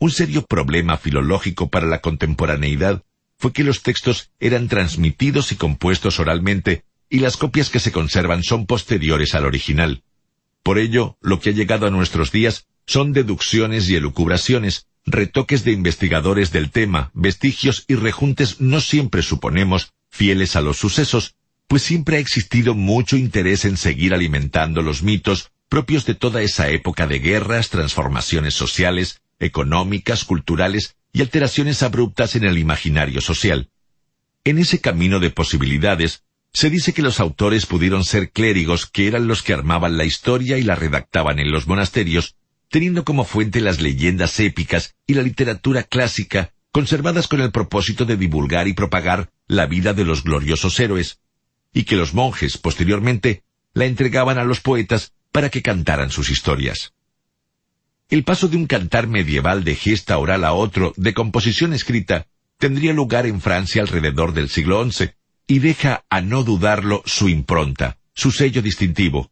Un 0.00 0.10
serio 0.10 0.46
problema 0.46 0.96
filológico 0.96 1.68
para 1.68 1.86
la 1.86 2.00
contemporaneidad 2.00 3.04
fue 3.36 3.52
que 3.52 3.64
los 3.64 3.82
textos 3.82 4.30
eran 4.40 4.66
transmitidos 4.66 5.52
y 5.52 5.56
compuestos 5.56 6.18
oralmente, 6.18 6.84
y 7.10 7.18
las 7.18 7.36
copias 7.36 7.68
que 7.68 7.80
se 7.80 7.92
conservan 7.92 8.42
son 8.42 8.64
posteriores 8.64 9.34
al 9.34 9.44
original. 9.44 10.02
Por 10.62 10.78
ello, 10.78 11.18
lo 11.20 11.38
que 11.38 11.50
ha 11.50 11.52
llegado 11.52 11.86
a 11.86 11.90
nuestros 11.90 12.32
días 12.32 12.66
son 12.86 13.12
deducciones 13.12 13.90
y 13.90 13.96
elucubraciones, 13.96 14.86
retoques 15.04 15.64
de 15.64 15.72
investigadores 15.72 16.50
del 16.50 16.70
tema, 16.70 17.10
vestigios 17.12 17.84
y 17.86 17.96
rejuntes 17.96 18.58
no 18.58 18.80
siempre 18.80 19.20
suponemos 19.20 19.92
fieles 20.08 20.56
a 20.56 20.62
los 20.62 20.78
sucesos, 20.78 21.34
pues 21.68 21.82
siempre 21.82 22.16
ha 22.16 22.20
existido 22.20 22.74
mucho 22.74 23.18
interés 23.18 23.66
en 23.66 23.76
seguir 23.76 24.14
alimentando 24.14 24.80
los 24.80 25.02
mitos 25.02 25.50
propios 25.68 26.06
de 26.06 26.14
toda 26.14 26.40
esa 26.40 26.70
época 26.70 27.06
de 27.06 27.18
guerras, 27.18 27.68
transformaciones 27.68 28.54
sociales, 28.54 29.20
económicas, 29.40 30.24
culturales 30.24 30.96
y 31.12 31.22
alteraciones 31.22 31.82
abruptas 31.82 32.36
en 32.36 32.44
el 32.44 32.58
imaginario 32.58 33.20
social. 33.20 33.70
En 34.44 34.58
ese 34.58 34.80
camino 34.80 35.18
de 35.18 35.30
posibilidades, 35.30 36.22
se 36.52 36.70
dice 36.70 36.92
que 36.92 37.02
los 37.02 37.20
autores 37.20 37.66
pudieron 37.66 38.04
ser 38.04 38.30
clérigos 38.30 38.86
que 38.86 39.06
eran 39.06 39.26
los 39.26 39.42
que 39.42 39.52
armaban 39.52 39.96
la 39.96 40.04
historia 40.04 40.58
y 40.58 40.62
la 40.62 40.74
redactaban 40.74 41.38
en 41.38 41.50
los 41.50 41.66
monasterios, 41.66 42.36
teniendo 42.68 43.04
como 43.04 43.24
fuente 43.24 43.60
las 43.60 43.80
leyendas 43.80 44.38
épicas 44.40 44.94
y 45.06 45.14
la 45.14 45.22
literatura 45.22 45.82
clásica, 45.82 46.52
conservadas 46.72 47.28
con 47.28 47.40
el 47.40 47.50
propósito 47.50 48.04
de 48.04 48.16
divulgar 48.16 48.68
y 48.68 48.72
propagar 48.72 49.30
la 49.46 49.66
vida 49.66 49.92
de 49.92 50.04
los 50.04 50.22
gloriosos 50.22 50.78
héroes, 50.78 51.18
y 51.72 51.84
que 51.84 51.96
los 51.96 52.14
monjes, 52.14 52.58
posteriormente, 52.58 53.42
la 53.74 53.86
entregaban 53.86 54.38
a 54.38 54.44
los 54.44 54.60
poetas 54.60 55.12
para 55.32 55.50
que 55.50 55.62
cantaran 55.62 56.10
sus 56.10 56.30
historias. 56.30 56.92
El 58.10 58.24
paso 58.24 58.48
de 58.48 58.56
un 58.56 58.66
cantar 58.66 59.06
medieval 59.06 59.62
de 59.62 59.76
gesta 59.76 60.18
oral 60.18 60.44
a 60.44 60.52
otro 60.52 60.92
de 60.96 61.14
composición 61.14 61.72
escrita 61.72 62.26
tendría 62.58 62.92
lugar 62.92 63.24
en 63.24 63.40
Francia 63.40 63.82
alrededor 63.82 64.34
del 64.34 64.48
siglo 64.48 64.84
XI, 64.84 65.10
y 65.46 65.60
deja 65.60 66.04
a 66.10 66.20
no 66.20 66.42
dudarlo 66.42 67.02
su 67.06 67.28
impronta, 67.28 67.98
su 68.12 68.32
sello 68.32 68.62
distintivo. 68.62 69.30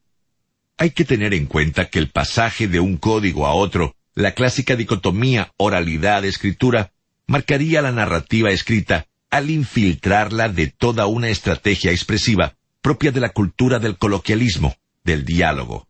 Hay 0.77 0.91
que 0.91 1.05
tener 1.05 1.35
en 1.35 1.47
cuenta 1.47 1.91
que 1.91 1.99
el 1.99 2.11
pasaje 2.11 2.69
de 2.69 2.79
un 2.79 2.99
código 2.99 3.47
a 3.47 3.53
otro, 3.53 3.97
la 4.15 4.33
clásica 4.33 4.77
dicotomía 4.77 5.53
oralidad-escritura, 5.57 6.93
marcaría 7.27 7.83
la 7.83 7.91
narrativa 7.91 8.51
escrita 8.51 9.07
al 9.29 9.51
infiltrarla 9.51 10.49
de 10.49 10.69
toda 10.69 11.07
una 11.07 11.31
estrategia 11.31 11.91
expresiva 11.91 12.55
propia 12.81 13.11
de 13.11 13.21
la 13.21 13.31
cultura 13.31 13.81
del 13.81 13.99
coloquialismo, 13.99 14.77
del 15.03 15.25
diálogo. 15.25 15.88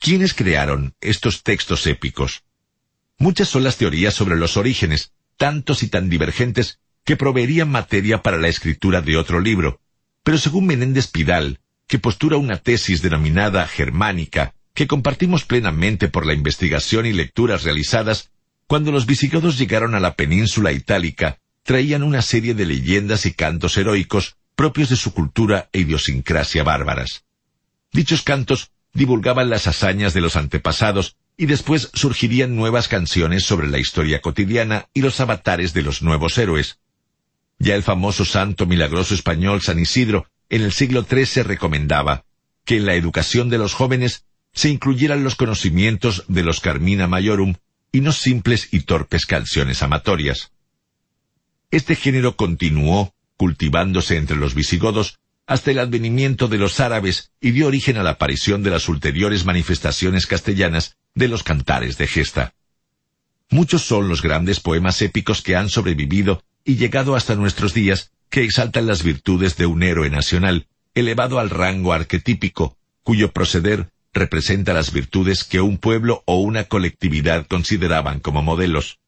¿Quiénes 0.00 0.32
crearon 0.32 0.94
estos 1.02 1.42
textos 1.42 1.86
épicos? 1.86 2.42
Muchas 3.18 3.50
son 3.50 3.64
las 3.64 3.76
teorías 3.76 4.14
sobre 4.14 4.36
los 4.36 4.56
orígenes, 4.56 5.12
tantos 5.36 5.82
y 5.82 5.88
tan 5.88 6.08
divergentes 6.08 6.78
que 7.04 7.16
proveerían 7.16 7.70
materia 7.70 8.22
para 8.22 8.38
la 8.38 8.48
escritura 8.48 9.02
de 9.02 9.18
otro 9.18 9.40
libro, 9.40 9.78
pero 10.22 10.38
según 10.38 10.64
Menéndez 10.64 11.08
Pidal, 11.08 11.60
que 11.86 11.98
postura 11.98 12.38
una 12.38 12.56
tesis 12.56 13.02
denominada 13.02 13.66
germánica, 13.66 14.54
que 14.72 14.86
compartimos 14.86 15.44
plenamente 15.44 16.08
por 16.08 16.24
la 16.24 16.32
investigación 16.32 17.04
y 17.04 17.12
lecturas 17.12 17.62
realizadas, 17.64 18.30
cuando 18.66 18.92
los 18.92 19.04
visigodos 19.04 19.58
llegaron 19.58 19.94
a 19.94 20.00
la 20.00 20.14
península 20.14 20.72
itálica, 20.72 21.40
traían 21.62 22.02
una 22.02 22.22
serie 22.22 22.54
de 22.54 22.64
leyendas 22.64 23.26
y 23.26 23.34
cantos 23.34 23.76
heroicos 23.76 24.36
propios 24.54 24.88
de 24.88 24.96
su 24.96 25.12
cultura 25.12 25.68
e 25.74 25.80
idiosincrasia 25.80 26.62
bárbaras. 26.62 27.24
Dichos 27.92 28.22
cantos 28.22 28.70
divulgaban 28.92 29.50
las 29.50 29.66
hazañas 29.66 30.14
de 30.14 30.20
los 30.20 30.36
antepasados 30.36 31.16
y 31.36 31.46
después 31.46 31.90
surgirían 31.94 32.56
nuevas 32.56 32.88
canciones 32.88 33.44
sobre 33.44 33.68
la 33.68 33.78
historia 33.78 34.20
cotidiana 34.20 34.88
y 34.92 35.00
los 35.00 35.20
avatares 35.20 35.72
de 35.72 35.82
los 35.82 36.02
nuevos 36.02 36.36
héroes, 36.38 36.78
ya 37.58 37.74
el 37.74 37.82
famoso 37.82 38.24
santo 38.24 38.66
milagroso 38.66 39.14
español 39.14 39.60
San 39.62 39.78
Isidro 39.78 40.26
en 40.48 40.62
el 40.62 40.72
siglo 40.72 41.04
XIII 41.08 41.42
recomendaba 41.44 42.24
que 42.64 42.78
en 42.78 42.86
la 42.86 42.94
educación 42.94 43.50
de 43.50 43.58
los 43.58 43.74
jóvenes 43.74 44.24
se 44.52 44.68
incluyeran 44.68 45.22
los 45.22 45.36
conocimientos 45.36 46.24
de 46.26 46.42
los 46.42 46.60
Carmina 46.60 47.06
Majorum 47.06 47.54
y 47.92 48.00
no 48.00 48.12
simples 48.12 48.68
y 48.72 48.80
torpes 48.80 49.26
canciones 49.26 49.82
amatorias. 49.82 50.52
Este 51.70 51.94
género 51.94 52.36
continuó 52.36 53.14
cultivándose 53.36 54.16
entre 54.16 54.36
los 54.36 54.54
visigodos 54.54 55.20
hasta 55.50 55.72
el 55.72 55.80
advenimiento 55.80 56.46
de 56.46 56.58
los 56.58 56.78
árabes 56.78 57.32
y 57.40 57.50
dio 57.50 57.66
origen 57.66 57.96
a 57.96 58.04
la 58.04 58.10
aparición 58.10 58.62
de 58.62 58.70
las 58.70 58.88
ulteriores 58.88 59.44
manifestaciones 59.44 60.28
castellanas 60.28 60.96
de 61.16 61.26
los 61.26 61.42
cantares 61.42 61.98
de 61.98 62.06
gesta. 62.06 62.54
Muchos 63.48 63.82
son 63.82 64.08
los 64.08 64.22
grandes 64.22 64.60
poemas 64.60 65.02
épicos 65.02 65.42
que 65.42 65.56
han 65.56 65.68
sobrevivido 65.68 66.44
y 66.64 66.76
llegado 66.76 67.16
hasta 67.16 67.34
nuestros 67.34 67.74
días, 67.74 68.12
que 68.28 68.44
exaltan 68.44 68.86
las 68.86 69.02
virtudes 69.02 69.56
de 69.56 69.66
un 69.66 69.82
héroe 69.82 70.08
nacional, 70.08 70.68
elevado 70.94 71.40
al 71.40 71.50
rango 71.50 71.92
arquetípico, 71.92 72.76
cuyo 73.02 73.32
proceder 73.32 73.90
representa 74.12 74.72
las 74.72 74.92
virtudes 74.92 75.42
que 75.42 75.60
un 75.60 75.78
pueblo 75.78 76.22
o 76.26 76.38
una 76.38 76.62
colectividad 76.62 77.44
consideraban 77.48 78.20
como 78.20 78.40
modelos. 78.40 79.00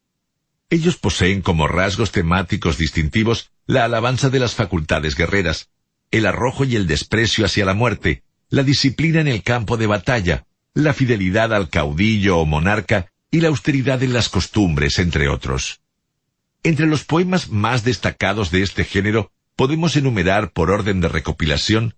Ellos 0.69 0.97
poseen 0.97 1.41
como 1.41 1.69
rasgos 1.69 2.11
temáticos 2.11 2.77
distintivos 2.77 3.51
la 3.65 3.85
alabanza 3.85 4.29
de 4.29 4.39
las 4.39 4.55
facultades 4.55 5.15
guerreras, 5.15 5.69
el 6.13 6.27
arrojo 6.27 6.63
y 6.63 6.75
el 6.75 6.85
desprecio 6.85 7.43
hacia 7.43 7.65
la 7.65 7.73
muerte, 7.73 8.21
la 8.51 8.61
disciplina 8.61 9.19
en 9.19 9.27
el 9.27 9.41
campo 9.41 9.77
de 9.77 9.87
batalla, 9.87 10.45
la 10.75 10.93
fidelidad 10.93 11.51
al 11.51 11.69
caudillo 11.69 12.37
o 12.37 12.45
monarca 12.45 13.11
y 13.31 13.41
la 13.41 13.47
austeridad 13.47 14.03
en 14.03 14.13
las 14.13 14.29
costumbres, 14.29 14.99
entre 14.99 15.27
otros. 15.27 15.81
Entre 16.61 16.85
los 16.85 17.03
poemas 17.03 17.49
más 17.49 17.83
destacados 17.83 18.51
de 18.51 18.61
este 18.61 18.83
género 18.83 19.31
podemos 19.55 19.95
enumerar 19.95 20.51
por 20.51 20.69
orden 20.69 21.01
de 21.01 21.07
recopilación 21.07 21.95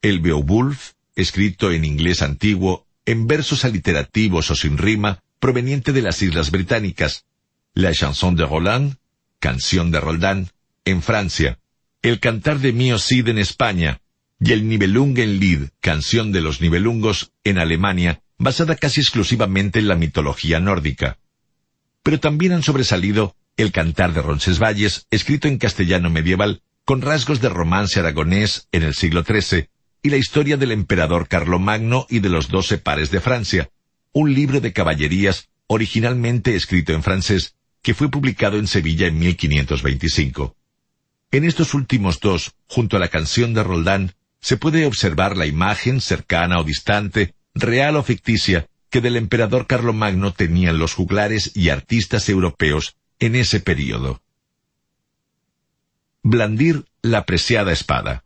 el 0.00 0.20
Beowulf, 0.20 0.92
escrito 1.14 1.70
en 1.70 1.84
inglés 1.84 2.22
antiguo, 2.22 2.86
en 3.04 3.26
versos 3.26 3.66
aliterativos 3.66 4.50
o 4.50 4.56
sin 4.56 4.78
rima, 4.78 5.22
proveniente 5.40 5.92
de 5.92 6.00
las 6.00 6.22
Islas 6.22 6.50
Británicas, 6.50 7.26
la 7.74 7.92
Chanson 7.92 8.34
de 8.34 8.46
Roland, 8.46 8.96
Canción 9.40 9.90
de 9.90 10.00
Roldán, 10.00 10.48
en 10.86 11.02
Francia, 11.02 11.58
el 12.02 12.20
Cantar 12.20 12.60
de 12.60 12.72
Mio 12.72 12.98
Cid 12.98 13.26
en 13.28 13.38
España, 13.38 14.00
y 14.40 14.52
el 14.52 14.68
Nibelungenlied, 14.68 15.70
Canción 15.80 16.30
de 16.30 16.40
los 16.40 16.60
Nibelungos, 16.60 17.32
en 17.42 17.58
Alemania, 17.58 18.22
basada 18.38 18.76
casi 18.76 19.00
exclusivamente 19.00 19.80
en 19.80 19.88
la 19.88 19.96
mitología 19.96 20.60
nórdica. 20.60 21.18
Pero 22.04 22.20
también 22.20 22.52
han 22.52 22.62
sobresalido 22.62 23.34
el 23.56 23.72
Cantar 23.72 24.14
de 24.14 24.22
Roncesvalles, 24.22 25.06
escrito 25.10 25.48
en 25.48 25.58
castellano 25.58 26.08
medieval, 26.08 26.62
con 26.84 27.02
rasgos 27.02 27.40
de 27.40 27.48
romance 27.48 27.98
aragonés 27.98 28.68
en 28.70 28.84
el 28.84 28.94
siglo 28.94 29.24
XIII, 29.24 29.68
y 30.00 30.10
la 30.10 30.16
historia 30.16 30.56
del 30.56 30.70
emperador 30.70 31.26
Carlomagno 31.26 32.06
y 32.08 32.20
de 32.20 32.28
los 32.28 32.48
doce 32.48 32.78
pares 32.78 33.10
de 33.10 33.20
Francia, 33.20 33.70
un 34.12 34.32
libro 34.32 34.60
de 34.60 34.72
caballerías 34.72 35.48
originalmente 35.66 36.54
escrito 36.54 36.92
en 36.92 37.02
francés, 37.02 37.56
que 37.82 37.94
fue 37.94 38.08
publicado 38.08 38.56
en 38.56 38.68
Sevilla 38.68 39.08
en 39.08 39.18
1525. 39.18 40.54
En 41.30 41.44
estos 41.44 41.74
últimos 41.74 42.20
dos, 42.20 42.54
junto 42.66 42.96
a 42.96 43.00
la 43.00 43.08
canción 43.08 43.52
de 43.52 43.62
Roldán, 43.62 44.14
se 44.40 44.56
puede 44.56 44.86
observar 44.86 45.36
la 45.36 45.46
imagen 45.46 46.00
cercana 46.00 46.58
o 46.58 46.64
distante, 46.64 47.34
real 47.54 47.96
o 47.96 48.02
ficticia, 48.02 48.66
que 48.88 49.00
del 49.00 49.16
emperador 49.16 49.66
Carlomagno 49.66 50.32
tenían 50.32 50.78
los 50.78 50.94
juglares 50.94 51.52
y 51.54 51.68
artistas 51.68 52.28
europeos 52.28 52.96
en 53.18 53.34
ese 53.34 53.60
período. 53.60 54.22
Blandir 56.22 56.86
la 57.02 57.26
preciada 57.26 57.72
espada. 57.72 58.24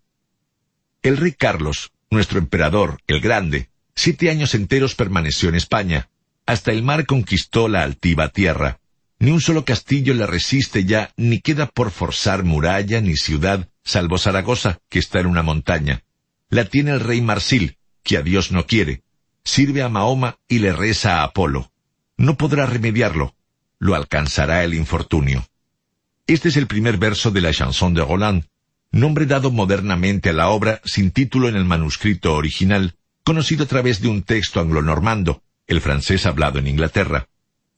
El 1.02 1.16
rey 1.16 1.32
Carlos, 1.32 1.90
nuestro 2.10 2.38
emperador, 2.38 3.00
el 3.08 3.20
Grande, 3.20 3.68
siete 3.96 4.30
años 4.30 4.54
enteros 4.54 4.94
permaneció 4.94 5.48
en 5.48 5.56
España. 5.56 6.08
Hasta 6.46 6.70
el 6.70 6.82
mar 6.82 7.06
conquistó 7.06 7.68
la 7.68 7.82
altiva 7.82 8.28
tierra. 8.28 8.78
Ni 9.22 9.30
un 9.30 9.40
solo 9.40 9.64
castillo 9.64 10.14
le 10.14 10.26
resiste 10.26 10.84
ya, 10.84 11.12
ni 11.16 11.38
queda 11.38 11.66
por 11.66 11.92
forzar 11.92 12.42
muralla 12.42 13.00
ni 13.00 13.16
ciudad, 13.16 13.68
salvo 13.84 14.18
Zaragoza, 14.18 14.80
que 14.88 14.98
está 14.98 15.20
en 15.20 15.26
una 15.26 15.44
montaña. 15.44 16.02
La 16.48 16.64
tiene 16.64 16.90
el 16.90 16.98
rey 16.98 17.20
Marsil, 17.20 17.76
que 18.02 18.16
a 18.16 18.22
Dios 18.22 18.50
no 18.50 18.66
quiere. 18.66 19.04
Sirve 19.44 19.82
a 19.82 19.88
Mahoma 19.88 20.38
y 20.48 20.58
le 20.58 20.72
reza 20.72 21.20
a 21.20 21.22
Apolo. 21.22 21.70
No 22.16 22.36
podrá 22.36 22.66
remediarlo, 22.66 23.36
lo 23.78 23.94
alcanzará 23.94 24.64
el 24.64 24.74
infortunio. 24.74 25.46
Este 26.26 26.48
es 26.48 26.56
el 26.56 26.66
primer 26.66 26.96
verso 26.96 27.30
de 27.30 27.42
la 27.42 27.52
chanson 27.52 27.94
de 27.94 28.04
Roland, 28.04 28.46
nombre 28.90 29.26
dado 29.26 29.52
modernamente 29.52 30.30
a 30.30 30.32
la 30.32 30.48
obra 30.48 30.80
sin 30.84 31.12
título 31.12 31.48
en 31.48 31.54
el 31.54 31.64
manuscrito 31.64 32.34
original, 32.34 32.96
conocido 33.22 33.66
a 33.66 33.68
través 33.68 34.00
de 34.00 34.08
un 34.08 34.24
texto 34.24 34.58
anglo-normando, 34.58 35.44
el 35.68 35.80
francés 35.80 36.26
hablado 36.26 36.58
en 36.58 36.66
Inglaterra. 36.66 37.28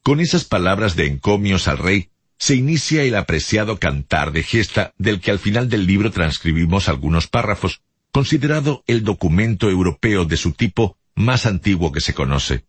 Con 0.04 0.20
esas 0.20 0.44
palabras 0.44 0.94
de 0.94 1.06
encomios 1.06 1.66
al 1.66 1.78
rey, 1.78 2.10
se 2.38 2.54
inicia 2.54 3.02
el 3.02 3.16
apreciado 3.16 3.80
cantar 3.80 4.30
de 4.30 4.44
gesta 4.44 4.94
del 4.98 5.20
que 5.20 5.32
al 5.32 5.40
final 5.40 5.68
del 5.68 5.86
libro 5.86 6.12
transcribimos 6.12 6.88
algunos 6.88 7.26
párrafos, 7.26 7.82
considerado 8.12 8.84
el 8.86 9.02
documento 9.02 9.68
europeo 9.68 10.24
de 10.24 10.36
su 10.36 10.52
tipo 10.52 10.96
más 11.16 11.46
antiguo 11.46 11.90
que 11.90 12.00
se 12.00 12.14
conoce 12.14 12.66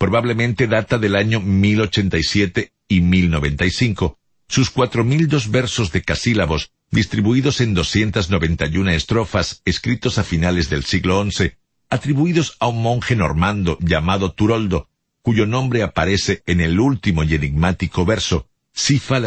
probablemente 0.00 0.66
data 0.66 0.96
del 0.96 1.14
año 1.14 1.40
1087 1.40 2.72
y 2.88 3.02
1095. 3.02 4.18
Sus 4.48 4.70
cuatro 4.70 5.04
mil 5.04 5.28
dos 5.28 5.50
versos 5.50 5.92
de 5.92 6.00
casílabos, 6.00 6.72
distribuidos 6.90 7.60
en 7.60 7.74
291 7.74 8.92
estrofas, 8.92 9.60
escritos 9.66 10.16
a 10.16 10.24
finales 10.24 10.70
del 10.70 10.84
siglo 10.86 11.22
XI, 11.30 11.52
atribuidos 11.90 12.56
a 12.60 12.68
un 12.68 12.80
monje 12.80 13.14
normando 13.14 13.76
llamado 13.82 14.32
Turoldo, 14.32 14.88
cuyo 15.22 15.46
nombre 15.46 15.82
aparece 15.82 16.42
en 16.46 16.60
el 16.60 16.80
último 16.80 17.24
y 17.24 17.34
enigmático 17.34 18.04
verso, 18.04 18.48
Si 18.72 18.98
fa 18.98 19.20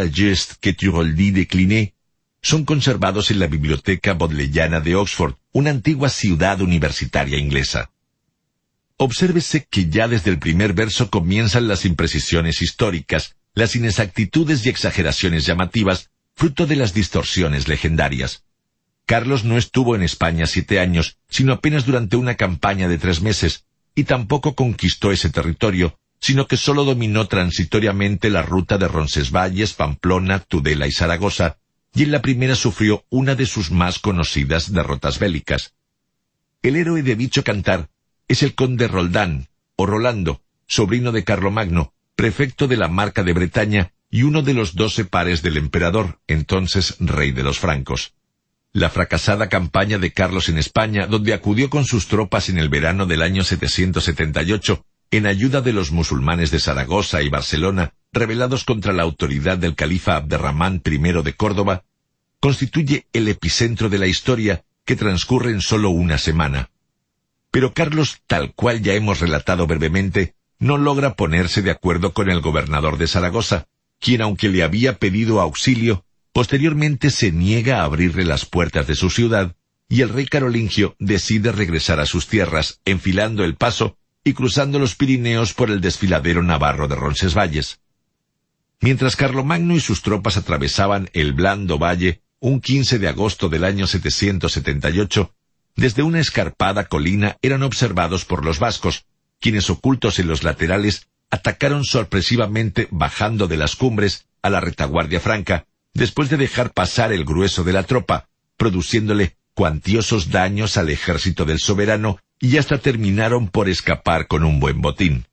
que 0.62 0.74
Turoldi 0.74 1.32
décliné, 1.32 1.94
son 2.42 2.66
conservados 2.66 3.32
en 3.32 3.40
la 3.40 3.48
Biblioteca 3.48 4.14
Bodleiana 4.14 4.80
de 4.80 4.96
Oxford, 4.96 5.36
una 5.52 5.70
antigua 5.70 6.10
ciudad 6.10 6.62
universitaria 6.62 7.38
inglesa. 7.38 7.92
Obsérvese 8.98 9.66
que 9.70 9.90
ya 9.90 10.08
desde 10.08 10.32
el 10.32 10.40
primer 10.40 10.74
verso 10.74 11.10
comienzan 11.10 11.68
las 11.68 11.86
imprecisiones 11.86 12.62
históricas, 12.62 13.36
las 13.54 13.76
inexactitudes 13.76 14.66
y 14.66 14.70
exageraciones 14.70 15.46
llamativas, 15.46 16.10
fruto 16.36 16.66
de 16.66 16.76
las 16.76 16.94
distorsiones 16.94 17.68
legendarias. 17.68 18.44
Carlos 19.06 19.44
no 19.44 19.58
estuvo 19.58 19.96
en 19.96 20.04
España 20.04 20.46
siete 20.46 20.80
años, 20.80 21.18
sino 21.30 21.54
apenas 21.54 21.86
durante 21.86 22.16
una 22.16 22.36
campaña 22.36 22.88
de 22.88 22.98
tres 22.98 23.22
meses, 23.22 23.66
y 23.96 24.06
tampoco 24.06 24.56
conquistó 24.56 25.12
ese 25.12 25.30
territorio, 25.30 25.98
sino 26.20 26.48
que 26.48 26.58
sólo 26.58 26.86
dominó 26.86 27.28
transitoriamente 27.28 28.30
la 28.30 28.42
ruta 28.42 28.78
de 28.78 28.88
Roncesvalles, 28.88 29.74
Pamplona, 29.74 30.40
Tudela 30.40 30.88
y 30.88 30.92
Zaragoza, 30.92 31.58
y 31.94 32.04
en 32.04 32.12
la 32.12 32.22
primera 32.22 32.56
sufrió 32.56 33.06
una 33.10 33.36
de 33.36 33.46
sus 33.46 33.72
más 33.72 34.00
conocidas 34.00 34.72
derrotas 34.72 35.20
bélicas. 35.20 35.74
El 36.62 36.76
héroe 36.76 37.04
de 37.04 37.16
dicho 37.16 37.44
cantar 37.44 37.90
es 38.28 38.42
el 38.42 38.56
conde 38.56 38.88
Roldán, 38.88 39.48
o 39.76 39.86
Rolando, 39.86 40.42
sobrino 40.66 41.12
de 41.12 41.24
Carlomagno, 41.24 41.94
prefecto 42.16 42.68
de 42.68 42.78
la 42.78 42.88
Marca 42.88 43.24
de 43.24 43.34
Bretaña 43.34 43.92
y 44.10 44.24
uno 44.24 44.42
de 44.44 44.54
los 44.54 44.76
doce 44.76 45.06
pares 45.06 45.42
del 45.42 45.58
emperador, 45.58 46.20
entonces 46.28 46.96
rey 47.00 47.32
de 47.32 47.44
los 47.44 47.60
francos. 47.60 48.14
La 48.76 48.90
fracasada 48.90 49.50
campaña 49.50 50.00
de 50.00 50.12
Carlos 50.12 50.50
en 50.50 50.58
España, 50.58 51.06
donde 51.06 51.36
acudió 51.36 51.70
con 51.70 51.86
sus 51.86 52.08
tropas 52.08 52.50
en 52.50 52.58
el 52.58 52.70
verano 52.70 53.06
del 53.06 53.22
año 53.22 53.44
778, 53.44 54.84
en 55.12 55.28
ayuda 55.28 55.62
de 55.62 55.74
los 55.74 55.92
musulmanes 55.92 56.50
de 56.50 56.60
Zaragoza 56.60 57.22
y 57.22 57.30
Barcelona, 57.30 57.94
rebelados 58.12 58.64
contra 58.64 58.92
la 58.92 59.04
autoridad 59.04 59.60
del 59.60 59.76
califa 59.76 60.16
Abderramán 60.16 60.82
I 60.84 60.98
de 61.22 61.34
Córdoba, 61.36 61.84
constituye 62.40 63.06
el 63.14 63.28
epicentro 63.28 63.90
de 63.90 64.00
la 64.00 64.08
historia 64.08 64.64
que 64.86 64.96
transcurre 64.96 65.52
en 65.52 65.62
solo 65.62 65.92
una 65.92 66.18
semana. 66.18 66.72
Pero 67.52 67.76
Carlos, 67.76 68.22
tal 68.26 68.56
cual 68.56 68.82
ya 68.82 68.96
hemos 68.96 69.20
relatado 69.20 69.68
brevemente, 69.68 70.34
no 70.58 70.80
logra 70.80 71.14
ponerse 71.14 71.62
de 71.62 71.70
acuerdo 71.70 72.14
con 72.14 72.32
el 72.32 72.42
gobernador 72.42 72.98
de 72.98 73.06
Zaragoza, 73.06 73.68
quien 74.00 74.22
aunque 74.22 74.50
le 74.50 74.64
había 74.64 74.98
pedido 74.98 75.42
auxilio, 75.42 76.06
posteriormente 76.34 77.12
se 77.12 77.32
niega 77.32 77.80
a 77.80 77.84
abrirle 77.86 78.26
las 78.26 78.46
puertas 78.46 78.88
de 78.88 78.96
su 78.96 79.10
ciudad, 79.10 79.56
y 79.88 80.02
el 80.02 80.10
rey 80.10 80.26
carolingio 80.26 80.96
decide 81.00 81.52
regresar 81.52 82.00
a 82.00 82.08
sus 82.08 82.28
tierras, 82.28 82.82
enfilando 82.84 83.44
el 83.44 83.56
paso 83.56 83.98
y 84.24 84.34
cruzando 84.34 84.80
los 84.80 84.96
Pirineos 84.96 85.54
por 85.54 85.70
el 85.70 85.82
desfiladero 85.82 86.42
navarro 86.42 86.88
de 86.88 86.96
Roncesvalles. 86.96 87.80
Mientras 88.82 89.16
Carlomagno 89.16 89.76
y 89.76 89.80
sus 89.80 90.02
tropas 90.02 90.36
atravesaban 90.36 91.10
el 91.14 91.34
blando 91.34 91.78
valle 91.78 92.22
un 92.40 92.60
15 92.60 93.00
de 93.00 93.08
agosto 93.08 93.48
del 93.48 93.64
año 93.64 93.86
778, 93.88 95.34
desde 95.76 96.04
una 96.04 96.20
escarpada 96.20 96.86
colina 96.88 97.38
eran 97.42 97.64
observados 97.64 98.26
por 98.26 98.44
los 98.44 98.60
vascos, 98.60 99.06
quienes 99.40 99.70
ocultos 99.70 100.20
en 100.20 100.28
los 100.28 100.44
laterales 100.44 101.08
atacaron 101.30 101.84
sorpresivamente 101.84 102.88
bajando 102.92 103.48
de 103.48 103.58
las 103.58 103.76
cumbres 103.76 104.26
a 104.42 104.50
la 104.50 104.60
retaguardia 104.60 105.20
franca, 105.20 105.66
después 105.94 106.30
de 106.30 106.38
dejar 106.38 106.74
pasar 106.74 107.12
el 107.14 107.26
grueso 107.26 107.64
de 107.64 107.74
la 107.74 107.84
tropa, 107.84 108.30
produciéndole 108.58 109.36
cuantiosos 109.54 110.32
daños 110.32 110.78
al 110.78 110.90
ejército 110.90 111.46
del 111.46 111.60
soberano 111.60 112.20
y 112.40 112.58
hasta 112.58 112.80
terminaron 112.80 113.48
por 113.48 113.70
escapar 113.70 114.28
con 114.28 114.44
un 114.44 114.60
buen 114.60 114.82
botín. 114.82 115.26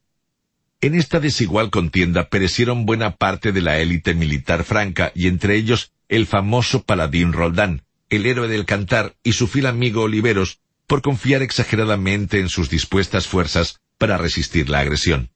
En 0.83 0.95
esta 0.95 1.21
desigual 1.21 1.71
contienda 1.71 2.29
perecieron 2.29 2.87
buena 2.87 3.17
parte 3.17 3.53
de 3.53 3.61
la 3.61 3.79
élite 3.79 4.15
militar 4.15 4.65
franca 4.65 5.13
y 5.15 5.27
entre 5.27 5.57
ellos 5.57 5.93
el 6.09 6.27
famoso 6.27 6.83
paladín 6.85 7.33
Roldán, 7.33 7.83
el 8.09 8.27
héroe 8.27 8.49
del 8.49 8.65
cantar 8.65 9.15
y 9.23 9.33
su 9.33 9.47
fiel 9.47 9.67
amigo 9.67 10.03
Oliveros, 10.03 10.61
por 10.87 11.03
confiar 11.03 11.43
exageradamente 11.43 12.41
en 12.41 12.49
sus 12.49 12.69
dispuestas 12.69 13.27
fuerzas 13.27 13.81
para 13.99 14.17
resistir 14.17 14.69
la 14.69 14.81
agresión. 14.81 15.31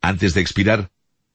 Antes 0.00 0.34
de 0.34 0.40
expirar, 0.40 0.90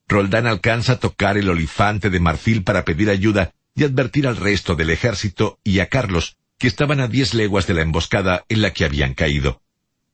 Roldán 0.08 0.46
alcanza 0.46 0.92
a 0.92 0.98
tocar 1.00 1.36
el 1.38 1.48
olifante 1.48 2.10
de 2.10 2.20
marfil 2.20 2.62
para 2.62 2.84
pedir 2.84 3.10
ayuda 3.10 3.52
y 3.74 3.84
advertir 3.84 4.26
al 4.26 4.36
resto 4.36 4.76
del 4.76 4.90
ejército 4.90 5.58
y 5.64 5.80
a 5.80 5.88
Carlos, 5.88 6.36
que 6.58 6.68
estaban 6.68 7.00
a 7.00 7.08
diez 7.08 7.34
leguas 7.34 7.66
de 7.66 7.74
la 7.74 7.82
emboscada 7.82 8.44
en 8.48 8.62
la 8.62 8.72
que 8.72 8.84
habían 8.84 9.14
caído. 9.14 9.62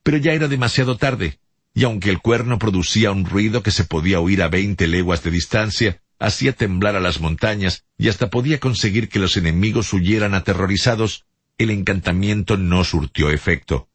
Pero 0.03 0.17
ya 0.17 0.33
era 0.33 0.49
demasiado 0.49 0.97
tarde, 0.97 1.39
y 1.75 1.85
aunque 1.85 2.11
el 2.11 2.21
cuerno 2.21 2.59
producía 2.59 3.11
un 3.11 3.27
ruido 3.27 3.63
que 3.63 3.71
se 3.71 3.85
podía 3.85 4.21
oír 4.21 4.43
a 4.43 4.49
veinte 4.49 4.87
leguas 4.87 5.23
de 5.23 5.31
distancia, 5.31 6.01
hacía 6.19 6.53
temblar 6.53 6.97
a 6.97 7.01
las 7.01 7.21
montañas 7.21 7.85
y 7.99 8.09
hasta 8.09 8.31
podía 8.31 8.61
conseguir 8.61 9.09
que 9.09 9.19
los 9.19 9.37
enemigos 9.37 9.93
huyeran 9.93 10.35
aterrorizados, 10.35 11.27
el 11.59 11.71
encantamiento 11.71 12.57
no 12.57 12.85
surtió 12.85 13.31
efecto. 13.31 13.89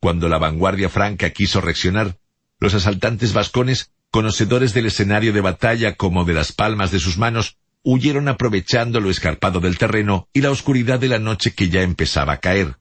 Cuando 0.00 0.28
la 0.28 0.38
vanguardia 0.38 0.88
franca 0.88 1.30
quiso 1.30 1.60
reaccionar, 1.60 2.18
los 2.58 2.74
asaltantes 2.74 3.32
vascones, 3.32 3.92
conocedores 4.10 4.74
del 4.74 4.86
escenario 4.86 5.32
de 5.32 5.40
batalla 5.40 5.94
como 5.94 6.24
de 6.24 6.34
las 6.34 6.52
palmas 6.52 6.90
de 6.90 7.00
sus 7.00 7.18
manos, 7.18 7.56
huyeron 7.82 8.28
aprovechando 8.28 9.00
lo 9.00 9.10
escarpado 9.10 9.60
del 9.60 9.78
terreno 9.78 10.28
y 10.32 10.40
la 10.40 10.50
oscuridad 10.50 10.98
de 10.98 11.08
la 11.08 11.18
noche 11.18 11.54
que 11.54 11.68
ya 11.68 11.82
empezaba 11.82 12.34
a 12.34 12.40
caer. 12.40 12.76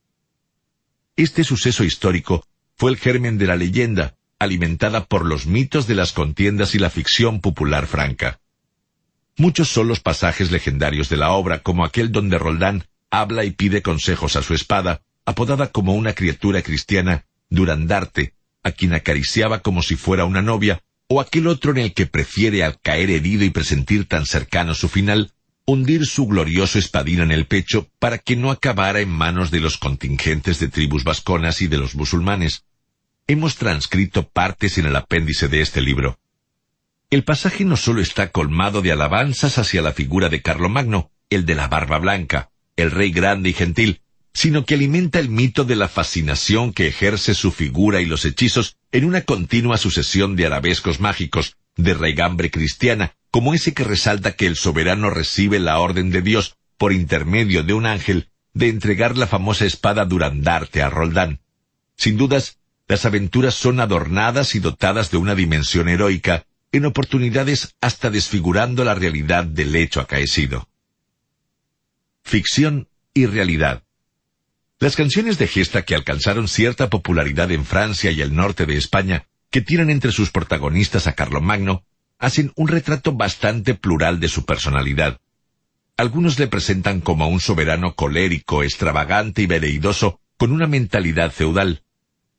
Este 1.15 1.43
suceso 1.43 1.83
histórico 1.83 2.45
fue 2.75 2.91
el 2.91 2.97
germen 2.97 3.37
de 3.37 3.47
la 3.47 3.55
leyenda, 3.55 4.15
alimentada 4.39 5.05
por 5.05 5.25
los 5.25 5.45
mitos 5.45 5.87
de 5.87 5.95
las 5.95 6.11
contiendas 6.11 6.75
y 6.75 6.79
la 6.79 6.89
ficción 6.89 7.39
popular 7.39 7.87
franca. 7.87 8.39
Muchos 9.37 9.69
son 9.69 9.87
los 9.87 9.99
pasajes 9.99 10.51
legendarios 10.51 11.09
de 11.09 11.17
la 11.17 11.31
obra, 11.31 11.59
como 11.59 11.85
aquel 11.85 12.11
donde 12.11 12.37
Roldán 12.37 12.85
habla 13.11 13.43
y 13.45 13.51
pide 13.51 13.81
consejos 13.81 14.35
a 14.35 14.41
su 14.41 14.53
espada, 14.53 15.01
apodada 15.25 15.71
como 15.71 15.93
una 15.93 16.13
criatura 16.13 16.61
cristiana, 16.61 17.25
Durandarte, 17.49 18.33
a 18.63 18.71
quien 18.71 18.93
acariciaba 18.93 19.59
como 19.59 19.83
si 19.83 19.95
fuera 19.95 20.25
una 20.25 20.41
novia, 20.41 20.81
o 21.07 21.21
aquel 21.21 21.47
otro 21.47 21.71
en 21.71 21.77
el 21.77 21.93
que 21.93 22.05
prefiere 22.05 22.63
al 22.63 22.79
caer 22.79 23.09
herido 23.09 23.43
y 23.43 23.49
presentir 23.49 24.07
tan 24.07 24.25
cercano 24.25 24.73
su 24.73 24.89
final, 24.89 25.31
hundir 25.65 26.05
su 26.05 26.27
glorioso 26.27 26.79
espadín 26.79 27.21
en 27.21 27.31
el 27.31 27.45
pecho 27.45 27.87
para 27.99 28.17
que 28.17 28.35
no 28.35 28.51
acabara 28.51 28.99
en 28.99 29.09
manos 29.09 29.51
de 29.51 29.59
los 29.59 29.77
contingentes 29.77 30.59
de 30.59 30.67
tribus 30.67 31.03
vasconas 31.03 31.61
y 31.61 31.67
de 31.67 31.77
los 31.77 31.95
musulmanes. 31.95 32.65
Hemos 33.27 33.55
transcrito 33.55 34.29
partes 34.29 34.77
en 34.77 34.85
el 34.85 34.95
apéndice 34.95 35.47
de 35.47 35.61
este 35.61 35.81
libro. 35.81 36.19
El 37.09 37.23
pasaje 37.23 37.65
no 37.65 37.77
solo 37.77 38.01
está 38.01 38.31
colmado 38.31 38.81
de 38.81 38.91
alabanzas 38.91 39.57
hacia 39.57 39.81
la 39.81 39.93
figura 39.93 40.29
de 40.29 40.41
Carlomagno, 40.41 41.11
el 41.29 41.45
de 41.45 41.55
la 41.55 41.67
barba 41.67 41.97
blanca, 41.99 42.51
el 42.75 42.91
rey 42.91 43.11
grande 43.11 43.49
y 43.49 43.53
gentil, 43.53 44.01
sino 44.35 44.65
que 44.65 44.75
alimenta 44.75 45.19
el 45.19 45.29
mito 45.29 45.63
de 45.63 45.77
la 45.77 45.87
fascinación 45.87 46.73
que 46.73 46.87
ejerce 46.87 47.33
su 47.33 47.53
figura 47.53 48.01
y 48.01 48.05
los 48.05 48.25
hechizos 48.25 48.75
en 48.91 49.05
una 49.05 49.21
continua 49.21 49.77
sucesión 49.77 50.35
de 50.35 50.45
arabescos 50.45 50.99
mágicos, 50.99 51.55
de 51.77 51.93
regambre 51.93 52.51
cristiana, 52.51 53.15
como 53.31 53.53
ese 53.53 53.73
que 53.73 53.85
resalta 53.85 54.35
que 54.35 54.45
el 54.45 54.57
soberano 54.57 55.09
recibe 55.09 55.57
la 55.59 55.79
orden 55.79 56.11
de 56.11 56.21
Dios, 56.21 56.57
por 56.77 56.91
intermedio 56.91 57.63
de 57.63 57.73
un 57.73 57.85
ángel, 57.85 58.27
de 58.53 58.67
entregar 58.67 59.17
la 59.17 59.25
famosa 59.25 59.63
espada 59.63 60.03
Durandarte 60.03 60.83
a 60.83 60.89
Roldán. 60.89 61.39
Sin 61.95 62.17
dudas, 62.17 62.57
las 62.89 63.05
aventuras 63.05 63.55
son 63.55 63.79
adornadas 63.79 64.53
y 64.53 64.59
dotadas 64.59 65.11
de 65.11 65.17
una 65.17 65.33
dimensión 65.33 65.87
heroica, 65.87 66.45
en 66.73 66.85
oportunidades 66.85 67.73
hasta 67.79 68.09
desfigurando 68.09 68.83
la 68.83 68.95
realidad 68.95 69.45
del 69.45 69.73
hecho 69.77 70.01
acaecido. 70.01 70.67
Ficción 72.21 72.89
y 73.13 73.27
realidad. 73.27 73.84
Las 74.85 74.95
canciones 74.95 75.39
de 75.39 75.47
gesta 75.47 75.81
que 75.81 75.95
alcanzaron 75.95 76.47
cierta 76.47 76.91
popularidad 76.91 77.51
en 77.51 77.65
Francia 77.65 78.11
y 78.11 78.21
el 78.21 78.35
norte 78.35 78.67
de 78.67 78.77
España, 78.77 79.25
que 79.49 79.61
tienen 79.61 79.89
entre 79.89 80.11
sus 80.11 80.29
protagonistas 80.29 81.07
a 81.07 81.13
Carlomagno, 81.13 81.83
hacen 82.19 82.51
un 82.55 82.67
retrato 82.67 83.11
bastante 83.11 83.73
plural 83.73 84.19
de 84.19 84.27
su 84.27 84.45
personalidad. 84.45 85.19
Algunos 85.97 86.37
le 86.37 86.45
presentan 86.45 87.01
como 87.01 87.27
un 87.29 87.39
soberano 87.39 87.95
colérico, 87.95 88.61
extravagante 88.61 89.41
y 89.41 89.47
veleidoso, 89.47 90.19
con 90.37 90.51
una 90.51 90.67
mentalidad 90.67 91.31
feudal. 91.31 91.81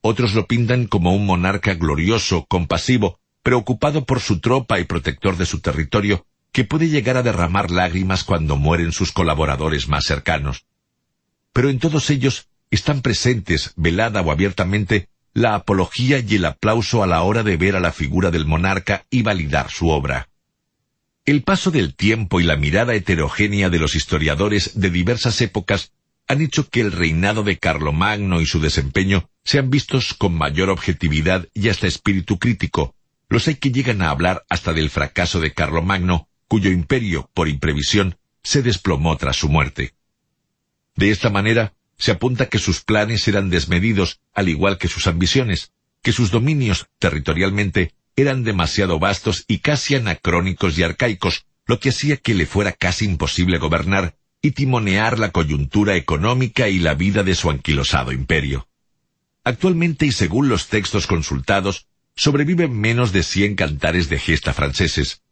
Otros 0.01 0.33
lo 0.35 0.47
pintan 0.47 0.87
como 0.87 1.17
un 1.17 1.27
monarca 1.27 1.75
glorioso, 1.75 2.47
compasivo, 2.47 3.19
preocupado 3.43 4.05
por 4.05 4.21
su 4.21 4.39
tropa 4.39 4.79
y 4.79 4.85
protector 4.85 5.37
de 5.37 5.47
su 5.47 5.59
territorio, 5.59 6.25
que 6.53 6.63
puede 6.63 6.91
llegar 6.91 7.17
a 7.17 7.25
derramar 7.25 7.73
lágrimas 7.73 8.23
cuando 8.23 8.55
mueren 8.55 8.93
sus 8.93 9.11
colaboradores 9.11 9.89
más 9.89 10.05
cercanos 10.05 10.65
pero 11.57 11.71
en 11.71 11.79
todos 11.79 12.11
ellos 12.11 12.49
están 12.71 13.01
presentes, 13.01 13.73
velada 13.77 14.21
o 14.21 14.31
abiertamente, 14.31 15.09
la 15.33 15.55
apología 15.55 16.19
y 16.19 16.35
el 16.35 16.45
aplauso 16.45 17.03
a 17.03 17.07
la 17.07 17.23
hora 17.23 17.43
de 17.43 17.57
ver 17.57 17.77
a 17.77 17.81
la 17.81 17.93
figura 17.93 18.31
del 18.31 18.45
monarca 18.45 19.07
y 19.09 19.23
validar 19.23 19.71
su 19.71 19.89
obra. 19.89 20.29
El 21.25 21.43
paso 21.43 21.71
del 21.71 21.95
tiempo 21.95 22.41
y 22.41 22.45
la 22.45 22.59
mirada 22.59 22.93
heterogénea 22.93 23.71
de 23.71 23.79
los 23.79 23.95
historiadores 23.95 24.79
de 24.79 24.91
diversas 24.91 25.41
épocas 25.41 25.93
han 26.29 26.43
hecho 26.43 26.69
que 26.69 26.83
el 26.83 26.93
reinado 26.93 27.43
de 27.43 27.57
Carlomagno 27.57 28.43
y 28.43 28.45
su 28.45 28.61
desempeño 28.61 29.31
sean 29.43 29.71
vistos 29.71 30.13
con 30.13 30.35
mayor 30.35 30.69
objetividad 30.69 31.49
y 31.55 31.71
hasta 31.71 31.87
espíritu 31.87 32.39
crítico. 32.39 32.95
Los 33.31 33.49
hay 33.49 33.55
que 33.55 33.73
llegan 33.73 34.03
a 34.03 34.11
hablar 34.11 34.45
hasta 34.51 34.75
del 34.75 34.91
fracaso 34.91 35.41
de 35.41 35.55
Carlomagno, 35.55 36.29
cuyo 36.49 36.69
imperio, 36.69 37.31
por 37.33 37.49
imprevisión, 37.49 38.19
se 38.43 38.61
desplomó 38.61 39.17
tras 39.17 39.37
su 39.37 39.49
muerte. 39.49 39.95
De 40.97 41.11
esta 41.11 41.31
manera, 41.31 41.75
se 41.99 42.11
apunta 42.11 42.47
que 42.47 42.59
sus 42.59 42.83
planes 42.83 43.29
eran 43.29 43.51
desmedidos, 43.51 44.21
al 44.35 44.49
igual 44.49 44.79
que 44.79 44.89
sus 44.89 45.07
ambiciones, 45.07 45.73
que 46.03 46.13
sus 46.13 46.31
dominios, 46.31 46.87
territorialmente, 46.99 47.93
eran 48.17 48.45
demasiado 48.45 48.99
vastos 48.99 49.45
y 49.47 49.59
casi 49.59 49.95
anacrónicos 49.95 50.79
y 50.79 50.83
arcaicos, 50.83 51.45
lo 51.67 51.81
que 51.81 51.91
hacía 51.91 52.17
que 52.17 52.35
le 52.35 52.47
fuera 52.47 52.73
casi 52.73 53.05
imposible 53.05 53.59
gobernar 53.59 54.17
y 54.41 54.53
timonear 54.53 55.19
la 55.19 55.33
coyuntura 55.33 55.97
económica 55.97 56.69
y 56.69 56.79
la 56.79 56.95
vida 56.95 57.23
de 57.23 57.35
su 57.35 57.51
anquilosado 57.51 58.13
imperio. 58.13 58.69
Actualmente 59.45 60.07
y 60.07 60.13
según 60.13 60.49
los 60.49 60.69
textos 60.69 61.07
consultados, 61.07 61.87
sobreviven 62.15 62.79
menos 62.79 63.13
de 63.13 63.23
cien 63.23 63.55
cantares 63.55 64.09
de 64.09 64.19
gesta 64.19 64.55
franceses. 64.55 65.23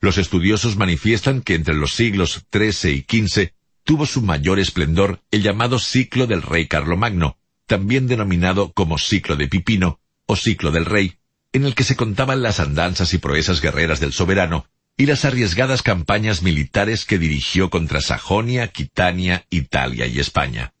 Los 0.00 0.16
estudiosos 0.18 0.76
manifiestan 0.76 1.42
que 1.42 1.54
entre 1.54 1.74
los 1.74 1.94
siglos 1.94 2.44
XIII 2.52 2.92
y 2.92 3.26
XV 3.26 3.52
tuvo 3.88 4.04
su 4.04 4.20
mayor 4.20 4.58
esplendor 4.58 5.22
el 5.30 5.42
llamado 5.42 5.78
ciclo 5.78 6.26
del 6.26 6.42
rey 6.42 6.66
Carlomagno, 6.66 7.38
también 7.66 8.06
denominado 8.06 8.70
como 8.74 8.98
ciclo 8.98 9.34
de 9.34 9.48
Pipino 9.48 9.98
o 10.26 10.36
ciclo 10.36 10.70
del 10.70 10.84
rey, 10.84 11.14
en 11.54 11.64
el 11.64 11.74
que 11.74 11.84
se 11.84 11.96
contaban 11.96 12.42
las 12.42 12.60
andanzas 12.60 13.14
y 13.14 13.18
proezas 13.18 13.62
guerreras 13.62 13.98
del 13.98 14.12
soberano 14.12 14.66
y 14.98 15.06
las 15.06 15.24
arriesgadas 15.24 15.82
campañas 15.82 16.42
militares 16.42 17.06
que 17.06 17.18
dirigió 17.18 17.70
contra 17.70 18.02
Sajonia, 18.02 18.68
Quitania, 18.68 19.46
Italia 19.48 20.06
y 20.06 20.20
España. 20.20 20.74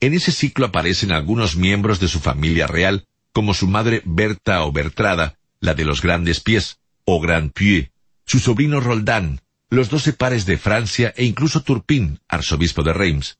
En 0.00 0.12
ese 0.12 0.32
ciclo 0.32 0.66
aparecen 0.66 1.12
algunos 1.12 1.54
miembros 1.54 2.00
de 2.00 2.08
su 2.08 2.18
familia 2.18 2.66
real, 2.66 3.06
como 3.32 3.54
su 3.54 3.68
madre 3.68 4.02
Berta 4.04 4.64
o 4.64 4.72
Bertrada, 4.72 5.38
la 5.60 5.74
de 5.74 5.84
los 5.84 6.02
grandes 6.02 6.40
pies, 6.40 6.80
o 7.04 7.20
Grand 7.20 7.52
Pied, 7.52 7.90
su 8.24 8.40
sobrino 8.40 8.80
Roldán, 8.80 9.42
los 9.68 9.90
doce 9.90 10.12
pares 10.12 10.46
de 10.46 10.58
Francia 10.58 11.12
e 11.16 11.24
incluso 11.24 11.62
Turpin, 11.62 12.20
arzobispo 12.28 12.82
de 12.82 12.92
Reims. 12.92 13.38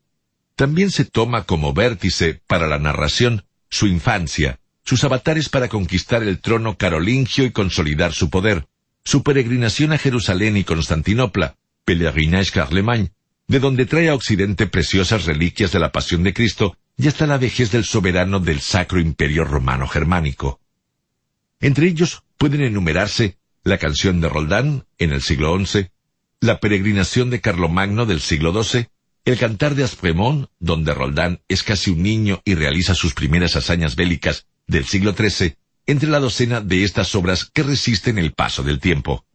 También 0.54 0.90
se 0.90 1.04
toma 1.04 1.44
como 1.44 1.72
vértice 1.72 2.40
para 2.46 2.66
la 2.66 2.78
narración 2.78 3.44
su 3.68 3.86
infancia, 3.86 4.58
sus 4.84 5.04
avatares 5.04 5.48
para 5.48 5.68
conquistar 5.68 6.22
el 6.22 6.40
trono 6.40 6.76
carolingio 6.76 7.44
y 7.44 7.50
consolidar 7.50 8.12
su 8.12 8.30
poder, 8.30 8.66
su 9.04 9.22
peregrinación 9.22 9.92
a 9.92 9.98
Jerusalén 9.98 10.56
y 10.56 10.64
Constantinopla, 10.64 11.56
Pèlerinage 11.84 12.52
Carlemagne, 12.52 13.12
de 13.48 13.60
donde 13.60 13.86
trae 13.86 14.08
a 14.08 14.14
Occidente 14.14 14.66
preciosas 14.66 15.24
reliquias 15.24 15.72
de 15.72 15.78
la 15.78 15.92
pasión 15.92 16.22
de 16.22 16.34
Cristo 16.34 16.76
y 16.96 17.08
hasta 17.08 17.26
la 17.26 17.38
vejez 17.38 17.70
del 17.70 17.84
soberano 17.84 18.40
del 18.40 18.60
Sacro 18.60 19.00
Imperio 19.00 19.44
Romano 19.44 19.86
Germánico. 19.86 20.60
Entre 21.60 21.86
ellos 21.86 22.22
pueden 22.38 22.62
enumerarse 22.62 23.38
la 23.62 23.78
canción 23.78 24.20
de 24.20 24.28
Roldán 24.28 24.86
en 24.98 25.12
el 25.12 25.22
siglo 25.22 25.56
XI, 25.58 25.90
la 26.46 26.60
peregrinación 26.60 27.28
de 27.28 27.40
Carlomagno 27.40 28.06
del 28.06 28.20
siglo 28.20 28.62
XII, 28.62 28.86
el 29.24 29.36
cantar 29.36 29.74
de 29.74 29.82
Aspremont, 29.82 30.48
donde 30.60 30.94
Roldán 30.94 31.40
es 31.48 31.64
casi 31.64 31.90
un 31.90 32.04
niño 32.04 32.40
y 32.44 32.54
realiza 32.54 32.94
sus 32.94 33.14
primeras 33.14 33.56
hazañas 33.56 33.96
bélicas 33.96 34.46
del 34.68 34.86
siglo 34.86 35.12
XIII, 35.12 35.56
entre 35.86 36.08
la 36.08 36.20
docena 36.20 36.60
de 36.60 36.84
estas 36.84 37.16
obras 37.16 37.50
que 37.52 37.64
resisten 37.64 38.18
el 38.18 38.32
paso 38.32 38.62
del 38.62 38.78
tiempo. 38.78 39.26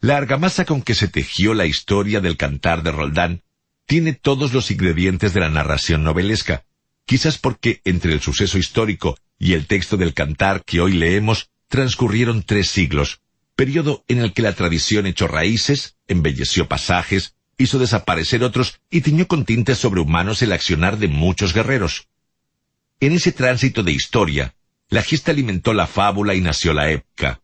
La 0.00 0.16
argamasa 0.16 0.64
con 0.64 0.82
que 0.82 0.94
se 0.94 1.06
tejió 1.06 1.54
la 1.54 1.66
historia 1.66 2.20
del 2.20 2.36
cantar 2.36 2.82
de 2.82 2.90
Roldán 2.90 3.42
tiene 3.86 4.14
todos 4.14 4.52
los 4.52 4.72
ingredientes 4.72 5.32
de 5.32 5.40
la 5.40 5.48
narración 5.48 6.02
novelesca, 6.02 6.64
quizás 7.06 7.38
porque 7.38 7.80
entre 7.84 8.12
el 8.12 8.20
suceso 8.20 8.58
histórico 8.58 9.16
y 9.38 9.52
el 9.52 9.66
texto 9.68 9.96
del 9.96 10.12
cantar 10.12 10.64
que 10.64 10.80
hoy 10.80 10.94
leemos 10.94 11.50
transcurrieron 11.68 12.42
tres 12.42 12.68
siglos, 12.70 13.20
periodo 13.56 14.04
en 14.08 14.18
el 14.18 14.32
que 14.32 14.42
la 14.42 14.52
tradición 14.52 15.06
echó 15.06 15.26
raíces, 15.26 15.96
embelleció 16.08 16.68
pasajes, 16.68 17.34
hizo 17.56 17.78
desaparecer 17.78 18.42
otros 18.42 18.80
y 18.90 19.00
tiñó 19.00 19.26
con 19.26 19.44
tintes 19.44 19.78
sobrehumanos 19.78 20.42
el 20.42 20.52
accionar 20.52 20.98
de 20.98 21.08
muchos 21.08 21.54
guerreros. 21.54 22.08
En 23.00 23.12
ese 23.12 23.32
tránsito 23.32 23.82
de 23.82 23.92
historia, 23.92 24.54
la 24.88 25.02
gesta 25.02 25.30
alimentó 25.30 25.72
la 25.72 25.86
fábula 25.86 26.34
y 26.34 26.40
nació 26.40 26.72
la 26.72 26.90
época. 26.90 27.40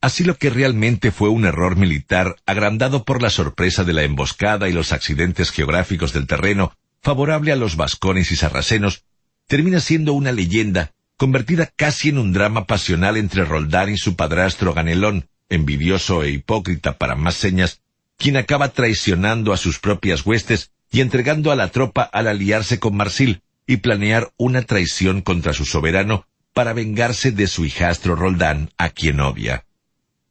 Así 0.00 0.24
lo 0.24 0.36
que 0.36 0.48
realmente 0.48 1.10
fue 1.10 1.28
un 1.28 1.44
error 1.44 1.76
militar 1.76 2.36
agrandado 2.46 3.04
por 3.04 3.20
la 3.20 3.28
sorpresa 3.28 3.84
de 3.84 3.92
la 3.92 4.02
emboscada 4.02 4.68
y 4.68 4.72
los 4.72 4.92
accidentes 4.92 5.50
geográficos 5.50 6.12
del 6.14 6.26
terreno, 6.26 6.72
favorable 7.02 7.52
a 7.52 7.56
los 7.56 7.76
vascones 7.76 8.30
y 8.32 8.36
sarracenos, 8.36 9.04
termina 9.46 9.80
siendo 9.80 10.14
una 10.14 10.32
leyenda, 10.32 10.92
convertida 11.16 11.70
casi 11.76 12.08
en 12.08 12.18
un 12.18 12.32
drama 12.32 12.66
pasional 12.66 13.18
entre 13.18 13.44
Roldán 13.44 13.90
y 13.90 13.98
su 13.98 14.16
padrastro 14.16 14.72
Ganelón, 14.72 15.28
envidioso 15.50 16.22
e 16.22 16.30
hipócrita 16.30 16.96
para 16.96 17.14
más 17.14 17.34
señas, 17.34 17.82
quien 18.16 18.36
acaba 18.36 18.70
traicionando 18.70 19.52
a 19.52 19.56
sus 19.56 19.78
propias 19.78 20.24
huestes 20.24 20.70
y 20.90 21.00
entregando 21.00 21.52
a 21.52 21.56
la 21.56 21.68
tropa 21.68 22.02
al 22.02 22.28
aliarse 22.28 22.78
con 22.78 22.96
Marsil 22.96 23.42
y 23.66 23.78
planear 23.78 24.32
una 24.36 24.62
traición 24.62 25.20
contra 25.20 25.52
su 25.52 25.64
soberano 25.64 26.26
para 26.52 26.72
vengarse 26.72 27.30
de 27.30 27.46
su 27.46 27.64
hijastro 27.64 28.16
Roldán, 28.16 28.70
a 28.76 28.88
quien 28.88 29.20
odia. 29.20 29.64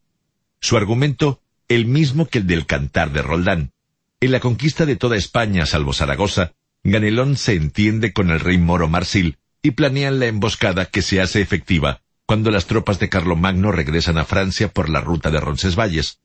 Su 0.61 0.77
argumento, 0.77 1.41
el 1.69 1.87
mismo 1.87 2.27
que 2.27 2.39
el 2.39 2.47
del 2.47 2.67
cantar 2.67 3.13
de 3.13 3.23
Roldán. 3.23 3.73
En 4.21 4.33
la 4.33 4.41
conquista 4.41 4.87
de 4.87 4.97
toda 4.97 5.17
España 5.17 5.65
salvo 5.67 5.93
Zaragoza, 5.93 6.53
Ganelón 6.85 7.37
se 7.37 7.55
entiende 7.55 8.13
con 8.13 8.31
el 8.31 8.41
rey 8.41 8.59
moro 8.59 8.89
Marsil 8.89 9.39
y 9.63 9.73
planean 9.73 10.19
la 10.19 10.27
emboscada 10.27 10.87
que 10.87 11.03
se 11.03 11.21
hace 11.21 11.41
efectiva 11.41 12.03
cuando 12.27 12.53
las 12.53 12.67
tropas 12.67 13.01
de 13.01 13.09
Carlomagno 13.09 13.73
regresan 13.73 14.17
a 14.17 14.25
Francia 14.25 14.69
por 14.69 14.89
la 14.89 15.01
ruta 15.01 15.33
de 15.33 15.41
Roncesvalles. 15.41 16.21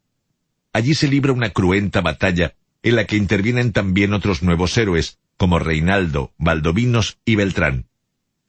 Allí 0.71 0.93
se 0.93 1.07
libra 1.07 1.31
una 1.31 1.49
cruenta 1.49 2.01
batalla 2.01 2.53
en 2.83 2.95
la 2.95 3.05
que 3.05 3.17
intervienen 3.17 3.71
también 3.71 4.13
otros 4.13 4.43
nuevos 4.43 4.77
héroes, 4.77 5.17
como 5.35 5.57
Reinaldo, 5.57 6.31
Valdovinos 6.37 7.17
y 7.25 7.33
Beltrán. 7.33 7.87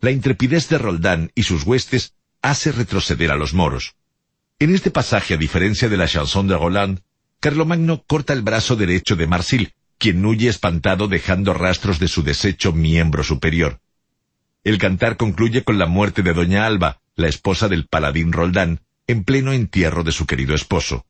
La 0.01 0.10
intrepidez 0.10 0.69
de 0.69 0.76
Roldán 0.76 1.33
y 1.35 1.44
sus 1.44 1.62
huestes 1.62 2.12
hace 2.42 2.72
retroceder 2.72 3.31
a 3.31 3.36
los 3.36 3.54
moros. 3.54 3.97
En 4.58 4.74
este 4.74 4.90
pasaje, 4.90 5.35
a 5.35 5.37
diferencia 5.37 5.90
de 5.90 5.99
la 5.99 6.08
chanson 6.08 6.49
de 6.49 6.56
Roland, 6.56 7.01
Carlomagno 7.40 8.05
corta 8.06 8.33
el 8.33 8.40
brazo 8.40 8.74
derecho 8.74 9.15
de 9.15 9.26
Marsil, 9.26 9.74
quien 9.99 10.24
huye 10.24 10.49
espantado 10.49 11.08
dejando 11.08 11.53
rastros 11.53 11.99
de 11.99 12.08
su 12.08 12.22
deshecho 12.22 12.72
miembro 12.72 13.22
superior. 13.22 13.81
El 14.65 14.78
cantar 14.78 15.19
concluye 15.19 15.62
con 15.62 15.78
la 15.78 15.85
muerte 15.85 16.22
de 16.22 16.33
Doña 16.33 16.65
Alba, 16.65 17.03
la 17.17 17.28
esposa 17.28 17.69
del 17.69 17.87
paladín 17.87 18.33
Roldán, 18.33 18.81
en 19.06 19.24
pleno 19.24 19.53
entierro 19.53 20.05
de 20.05 20.12
su 20.12 20.24
querido 20.24 20.55
esposo. 20.55 21.05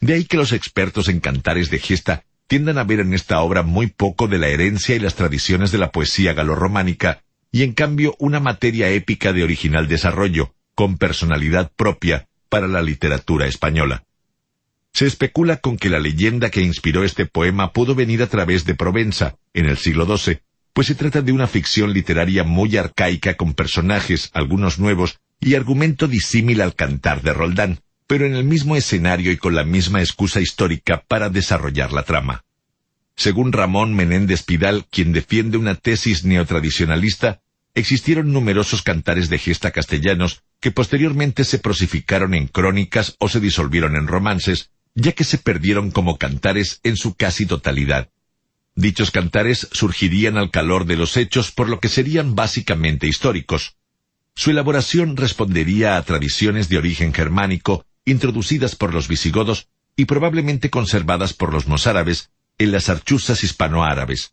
De 0.00 0.14
ahí 0.14 0.24
que 0.24 0.36
los 0.36 0.52
expertos 0.52 1.08
en 1.08 1.20
cantares 1.20 1.70
de 1.70 1.78
gesta 1.78 2.24
tiendan 2.48 2.78
a 2.78 2.84
ver 2.84 2.98
en 2.98 3.14
esta 3.14 3.40
obra 3.40 3.62
muy 3.62 3.86
poco 3.86 4.26
de 4.26 4.38
la 4.38 4.48
herencia 4.48 4.96
y 4.96 4.98
las 4.98 5.14
tradiciones 5.14 5.70
de 5.70 5.78
la 5.78 5.92
poesía 5.92 6.34
galorrománica, 6.34 7.22
y 7.52 7.62
en 7.62 7.72
cambio 7.72 8.16
una 8.18 8.40
materia 8.40 8.90
épica 8.90 9.32
de 9.32 9.44
original 9.44 9.86
desarrollo, 9.86 10.56
con 10.74 10.98
personalidad 10.98 11.70
propia, 11.76 12.26
para 12.54 12.68
la 12.68 12.82
literatura 12.82 13.48
española. 13.48 14.04
Se 14.92 15.06
especula 15.06 15.56
con 15.56 15.76
que 15.76 15.90
la 15.90 15.98
leyenda 15.98 16.50
que 16.50 16.62
inspiró 16.62 17.02
este 17.02 17.26
poema 17.26 17.72
pudo 17.72 17.96
venir 17.96 18.22
a 18.22 18.28
través 18.28 18.64
de 18.64 18.76
Provenza, 18.76 19.34
en 19.54 19.66
el 19.66 19.76
siglo 19.76 20.06
XII, 20.06 20.38
pues 20.72 20.86
se 20.86 20.94
trata 20.94 21.20
de 21.20 21.32
una 21.32 21.48
ficción 21.48 21.92
literaria 21.92 22.44
muy 22.44 22.76
arcaica 22.76 23.34
con 23.34 23.54
personajes, 23.54 24.30
algunos 24.34 24.78
nuevos, 24.78 25.18
y 25.40 25.56
argumento 25.56 26.06
disímil 26.06 26.60
al 26.60 26.76
cantar 26.76 27.22
de 27.22 27.32
Roldán, 27.32 27.80
pero 28.06 28.24
en 28.24 28.36
el 28.36 28.44
mismo 28.44 28.76
escenario 28.76 29.32
y 29.32 29.36
con 29.36 29.56
la 29.56 29.64
misma 29.64 29.98
excusa 29.98 30.40
histórica 30.40 31.02
para 31.08 31.30
desarrollar 31.30 31.90
la 31.90 32.04
trama. 32.04 32.44
Según 33.16 33.50
Ramón 33.50 33.96
Menéndez 33.96 34.44
Pidal, 34.44 34.86
quien 34.88 35.12
defiende 35.12 35.58
una 35.58 35.74
tesis 35.74 36.24
neotradicionalista, 36.24 37.40
existieron 37.74 38.32
numerosos 38.32 38.82
cantares 38.82 39.28
de 39.28 39.38
gesta 39.38 39.72
castellanos 39.72 40.42
que 40.60 40.70
posteriormente 40.70 41.44
se 41.44 41.58
prosificaron 41.58 42.34
en 42.34 42.46
crónicas 42.46 43.16
o 43.18 43.28
se 43.28 43.40
disolvieron 43.40 43.96
en 43.96 44.06
romances, 44.06 44.70
ya 44.94 45.12
que 45.12 45.24
se 45.24 45.38
perdieron 45.38 45.90
como 45.90 46.16
cantares 46.16 46.80
en 46.84 46.96
su 46.96 47.14
casi 47.14 47.46
totalidad. 47.46 48.10
Dichos 48.76 49.10
cantares 49.10 49.68
surgirían 49.72 50.36
al 50.36 50.50
calor 50.50 50.86
de 50.86 50.96
los 50.96 51.16
hechos 51.16 51.52
por 51.52 51.68
lo 51.68 51.80
que 51.80 51.88
serían 51.88 52.34
básicamente 52.34 53.06
históricos. 53.06 53.76
Su 54.34 54.50
elaboración 54.50 55.16
respondería 55.16 55.96
a 55.96 56.02
tradiciones 56.02 56.68
de 56.68 56.78
origen 56.78 57.12
germánico 57.12 57.86
introducidas 58.04 58.74
por 58.76 58.92
los 58.92 59.08
visigodos 59.08 59.68
y 59.96 60.06
probablemente 60.06 60.70
conservadas 60.70 61.34
por 61.34 61.52
los 61.52 61.66
mozárabes 61.66 62.30
en 62.58 62.72
las 62.72 62.88
archuzas 62.88 63.44
hispanoárabes. 63.44 64.32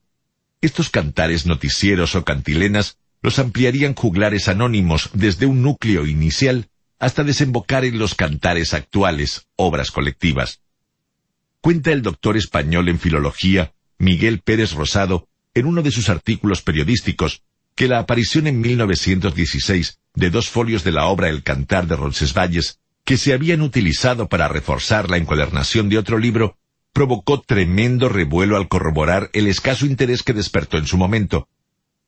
Estos 0.62 0.90
cantares 0.90 1.46
noticieros 1.46 2.16
o 2.16 2.24
cantilenas 2.24 2.98
los 3.22 3.40
ampliarían 3.40 3.94
juglares 3.94 4.48
anónimos 4.48 5.10
desde 5.14 5.46
un 5.46 5.62
núcleo 5.62 6.06
inicial 6.06 6.70
hasta 7.00 7.24
desembocar 7.24 7.86
en 7.86 7.98
los 7.98 8.16
cantares 8.16 8.74
actuales, 8.74 9.48
obras 9.56 9.92
colectivas. 9.92 10.62
Cuenta 11.62 11.92
el 11.92 12.02
doctor 12.02 12.38
español 12.38 12.90
en 12.90 13.00
filología, 13.00 13.74
Miguel 13.98 14.40
Pérez 14.40 14.74
Rosado, 14.74 15.28
en 15.54 15.66
uno 15.66 15.82
de 15.82 15.92
sus 15.92 16.10
artículos 16.10 16.62
periodísticos, 16.62 17.44
que 17.76 17.88
la 17.88 18.00
aparición 18.00 18.48
en 18.48 18.62
1916 18.62 20.00
de 20.14 20.30
dos 20.30 20.50
folios 20.50 20.84
de 20.84 20.92
la 20.92 21.06
obra 21.06 21.30
El 21.30 21.44
Cantar 21.44 21.88
de 21.88 21.96
Roncesvalles, 21.96 22.80
que 23.04 23.18
se 23.18 23.34
habían 23.34 23.62
utilizado 23.62 24.28
para 24.30 24.48
reforzar 24.48 25.10
la 25.10 25.18
encuadernación 25.18 25.90
de 25.90 25.98
otro 25.98 26.18
libro, 26.18 26.58
provocó 26.94 27.42
tremendo 27.42 28.10
revuelo 28.10 28.58
al 28.58 28.68
corroborar 28.68 29.30
el 29.34 29.48
escaso 29.48 29.86
interés 29.86 30.24
que 30.24 30.34
despertó 30.34 30.78
en 30.78 30.88
su 30.88 30.98
momento. 30.98 31.48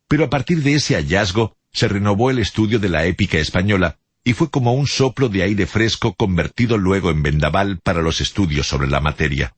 Pero 0.07 0.25
a 0.25 0.29
partir 0.29 0.61
de 0.63 0.75
ese 0.75 0.95
hallazgo 0.95 1.55
se 1.71 1.87
renovó 1.87 2.29
el 2.29 2.39
estudio 2.39 2.79
de 2.79 2.89
la 2.89 3.05
épica 3.05 3.37
española 3.37 3.97
y 4.23 4.33
fue 4.33 4.49
como 4.49 4.73
un 4.73 4.87
soplo 4.87 5.29
de 5.29 5.43
aire 5.43 5.65
fresco 5.65 6.13
convertido 6.13 6.77
luego 6.77 7.09
en 7.09 7.23
vendaval 7.23 7.79
para 7.83 8.01
los 8.01 8.21
estudios 8.21 8.67
sobre 8.67 8.87
la 8.87 9.01
materia. 9.01 9.55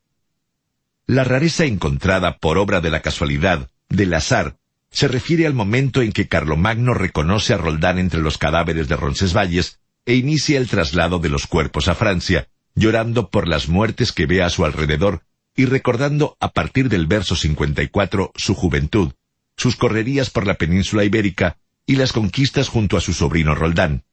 La 1.08 1.24
rareza 1.24 1.66
encontrada 1.66 2.38
por 2.38 2.58
obra 2.58 2.82
de 2.82 2.90
la 2.90 3.02
casualidad, 3.02 3.70
del 3.90 4.14
azar, 4.14 4.58
se 4.90 5.08
refiere 5.08 5.46
al 5.46 5.54
momento 5.54 6.02
en 6.02 6.12
que 6.12 6.28
Carlomagno 6.28 6.94
reconoce 6.94 7.54
a 7.54 7.58
Roldán 7.58 8.00
entre 8.00 8.22
los 8.22 8.38
cadáveres 8.38 8.88
de 8.88 8.96
Roncesvalles 8.96 9.80
e 10.06 10.16
inicia 10.16 10.58
el 10.58 10.68
traslado 10.68 11.20
de 11.20 11.30
los 11.30 11.48
cuerpos 11.48 11.88
a 11.88 11.96
Francia, 11.96 12.48
llorando 12.76 13.30
por 13.30 13.48
las 13.48 13.68
muertes 13.68 14.12
que 14.12 14.26
ve 14.26 14.42
a 14.42 14.50
su 14.50 14.66
alrededor 14.66 15.24
y 15.56 15.66
recordando 15.66 16.38
a 16.40 16.52
partir 16.52 16.90
del 16.90 17.08
verso 17.08 17.36
54 17.36 18.32
su 18.36 18.56
juventud, 18.56 19.12
sus 19.58 19.76
correrías 19.76 20.30
por 20.30 20.46
la 20.46 20.56
península 20.56 21.04
ibérica 21.04 21.58
y 21.86 21.96
las 21.96 22.12
conquistas 22.12 22.68
junto 22.68 22.98
a 22.98 23.02
su 23.02 23.14
sobrino 23.14 23.56
Roldán. 23.56 24.04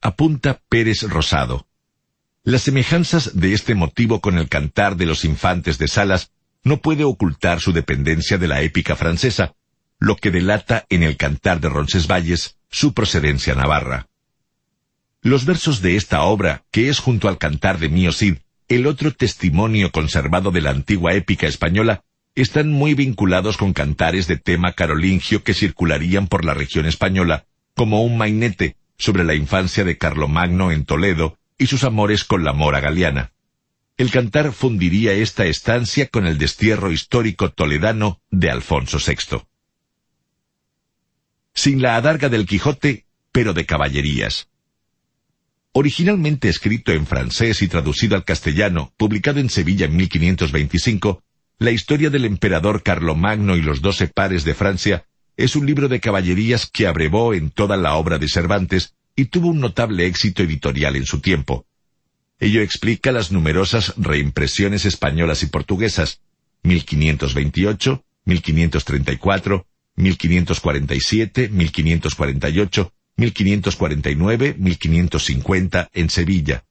Apunta 0.00 0.60
Pérez 0.68 1.02
Rosado. 1.02 1.66
Las 2.42 2.62
semejanzas 2.62 3.40
de 3.40 3.54
este 3.54 3.74
motivo 3.74 4.20
con 4.20 4.36
el 4.38 4.48
cantar 4.48 4.96
de 4.96 5.06
los 5.06 5.24
infantes 5.24 5.78
de 5.78 5.88
Salas 5.88 6.30
no 6.62 6.80
puede 6.80 7.04
ocultar 7.04 7.60
su 7.60 7.72
dependencia 7.72 8.36
de 8.36 8.48
la 8.48 8.60
épica 8.62 8.96
francesa, 8.96 9.54
lo 9.98 10.16
que 10.16 10.30
delata 10.30 10.84
en 10.90 11.02
el 11.02 11.16
cantar 11.16 11.60
de 11.60 11.68
Roncesvalles 11.70 12.58
su 12.70 12.92
procedencia 12.92 13.54
navarra. 13.54 14.08
Los 15.22 15.46
versos 15.46 15.80
de 15.80 15.96
esta 15.96 16.22
obra, 16.22 16.64
que 16.70 16.90
es 16.90 16.98
junto 16.98 17.28
al 17.28 17.38
cantar 17.38 17.78
de 17.78 17.88
Mío 17.88 18.12
Cid, 18.12 18.36
el 18.68 18.86
otro 18.86 19.12
testimonio 19.12 19.90
conservado 19.90 20.50
de 20.50 20.60
la 20.60 20.70
antigua 20.70 21.14
épica 21.14 21.46
española, 21.46 22.04
están 22.42 22.70
muy 22.70 22.94
vinculados 22.94 23.56
con 23.56 23.72
cantares 23.72 24.26
de 24.26 24.36
tema 24.36 24.72
carolingio 24.72 25.44
que 25.44 25.54
circularían 25.54 26.26
por 26.26 26.44
la 26.44 26.54
región 26.54 26.86
española, 26.86 27.46
como 27.74 28.02
un 28.02 28.18
mainete 28.18 28.76
sobre 28.98 29.24
la 29.24 29.34
infancia 29.34 29.84
de 29.84 29.98
Carlomagno 29.98 30.72
en 30.72 30.84
Toledo 30.84 31.38
y 31.58 31.66
sus 31.66 31.84
amores 31.84 32.24
con 32.24 32.44
la 32.44 32.52
mora 32.52 32.80
galiana. 32.80 33.32
El 33.96 34.10
cantar 34.10 34.52
fundiría 34.52 35.12
esta 35.12 35.46
estancia 35.46 36.08
con 36.08 36.26
el 36.26 36.36
destierro 36.36 36.90
histórico 36.90 37.52
toledano 37.52 38.20
de 38.30 38.50
Alfonso 38.50 38.98
VI. 38.98 39.42
Sin 41.54 41.80
la 41.80 41.94
adarga 41.94 42.28
del 42.28 42.46
Quijote, 42.46 43.06
pero 43.30 43.54
de 43.54 43.66
caballerías. 43.66 44.48
Originalmente 45.70 46.48
escrito 46.48 46.90
en 46.90 47.06
francés 47.06 47.62
y 47.62 47.68
traducido 47.68 48.16
al 48.16 48.24
castellano, 48.24 48.92
publicado 48.96 49.38
en 49.38 49.50
Sevilla 49.50 49.86
en 49.86 49.96
1525, 49.96 51.22
la 51.58 51.70
historia 51.70 52.10
del 52.10 52.24
emperador 52.24 52.82
Carlomagno 52.82 53.56
y 53.56 53.62
los 53.62 53.80
doce 53.80 54.08
pares 54.08 54.44
de 54.44 54.54
Francia 54.54 55.06
es 55.36 55.56
un 55.56 55.66
libro 55.66 55.88
de 55.88 56.00
caballerías 56.00 56.68
que 56.70 56.86
abrevó 56.86 57.34
en 57.34 57.50
toda 57.50 57.76
la 57.76 57.94
obra 57.94 58.18
de 58.18 58.28
Cervantes 58.28 58.94
y 59.16 59.26
tuvo 59.26 59.48
un 59.48 59.60
notable 59.60 60.06
éxito 60.06 60.42
editorial 60.42 60.96
en 60.96 61.06
su 61.06 61.20
tiempo. 61.20 61.66
Ello 62.40 62.60
explica 62.60 63.12
las 63.12 63.30
numerosas 63.30 63.94
reimpresiones 63.96 64.84
españolas 64.84 65.42
y 65.42 65.46
portuguesas, 65.46 66.20
1528, 66.62 68.04
1534, 68.24 69.66
1547, 69.96 71.48
1548, 71.48 72.92
1549, 73.16 74.56
1550 74.58 75.90
en 75.92 76.10
Sevilla, 76.10 76.64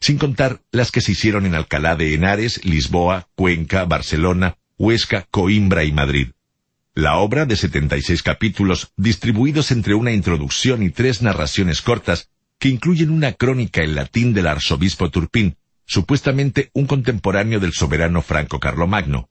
sin 0.00 0.18
contar 0.18 0.62
las 0.70 0.90
que 0.90 1.00
se 1.00 1.12
hicieron 1.12 1.46
en 1.46 1.54
Alcalá 1.54 1.96
de 1.96 2.14
Henares, 2.14 2.64
Lisboa, 2.64 3.28
Cuenca, 3.34 3.84
Barcelona, 3.84 4.56
Huesca, 4.78 5.26
Coimbra 5.30 5.84
y 5.84 5.92
Madrid. 5.92 6.28
La 6.94 7.16
obra, 7.16 7.44
de 7.44 7.56
76 7.56 8.22
capítulos, 8.22 8.92
distribuidos 8.96 9.70
entre 9.70 9.94
una 9.94 10.12
introducción 10.12 10.82
y 10.82 10.90
tres 10.90 11.22
narraciones 11.22 11.82
cortas, 11.82 12.30
que 12.58 12.68
incluyen 12.68 13.10
una 13.10 13.32
crónica 13.32 13.82
en 13.82 13.94
latín 13.94 14.32
del 14.32 14.46
arzobispo 14.46 15.10
Turpín, 15.10 15.56
supuestamente 15.84 16.70
un 16.72 16.86
contemporáneo 16.86 17.60
del 17.60 17.72
soberano 17.72 18.22
Franco 18.22 18.60
Carlomagno, 18.60 19.28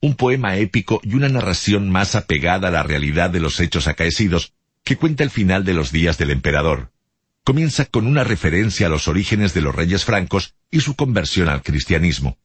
un 0.00 0.14
poema 0.14 0.56
épico 0.56 1.00
y 1.02 1.14
una 1.14 1.28
narración 1.28 1.90
más 1.90 2.14
apegada 2.14 2.68
a 2.68 2.70
la 2.70 2.82
realidad 2.82 3.30
de 3.30 3.40
los 3.40 3.58
hechos 3.60 3.88
acaecidos, 3.88 4.54
que 4.84 4.96
cuenta 4.96 5.24
el 5.24 5.30
final 5.30 5.64
de 5.64 5.74
los 5.74 5.90
días 5.90 6.18
del 6.18 6.30
emperador. 6.30 6.92
Comienza 7.48 7.86
con 7.86 8.06
una 8.06 8.24
referencia 8.24 8.88
a 8.88 8.90
los 8.90 9.08
orígenes 9.08 9.54
de 9.54 9.62
los 9.62 9.74
reyes 9.74 10.04
francos 10.04 10.54
y 10.70 10.80
su 10.80 10.96
conversión 10.96 11.48
al 11.48 11.62
cristianismo. 11.62 12.36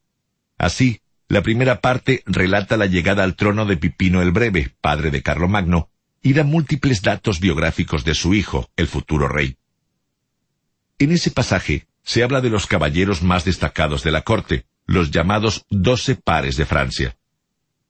Así, 0.58 1.02
la 1.28 1.42
primera 1.42 1.82
parte 1.82 2.24
relata 2.26 2.78
la 2.78 2.86
llegada 2.86 3.26
al 3.26 3.36
trono 3.36 3.66
de 3.66 3.76
Pipino 3.76 4.22
el 4.22 4.32
Breve, 4.32 4.74
padre 4.80 5.12
de 5.12 5.22
Carlomagno, 5.22 5.90
y 6.22 6.32
da 6.32 6.46
múltiples 6.46 7.02
datos 7.02 7.42
biográficos 7.42 8.06
de 8.06 8.16
su 8.16 8.34
hijo, 8.34 8.70
el 8.78 8.88
futuro 8.88 9.28
rey. 9.28 9.58
En 11.00 11.12
ese 11.12 11.32
pasaje 11.32 11.86
se 12.02 12.24
habla 12.24 12.40
de 12.40 12.50
los 12.50 12.66
caballeros 12.66 13.24
más 13.24 13.44
destacados 13.44 14.04
de 14.04 14.12
la 14.12 14.22
corte, 14.22 14.68
los 14.86 15.12
llamados 15.12 15.66
doce 15.70 16.16
pares 16.16 16.56
de 16.56 16.66
Francia. 16.66 17.18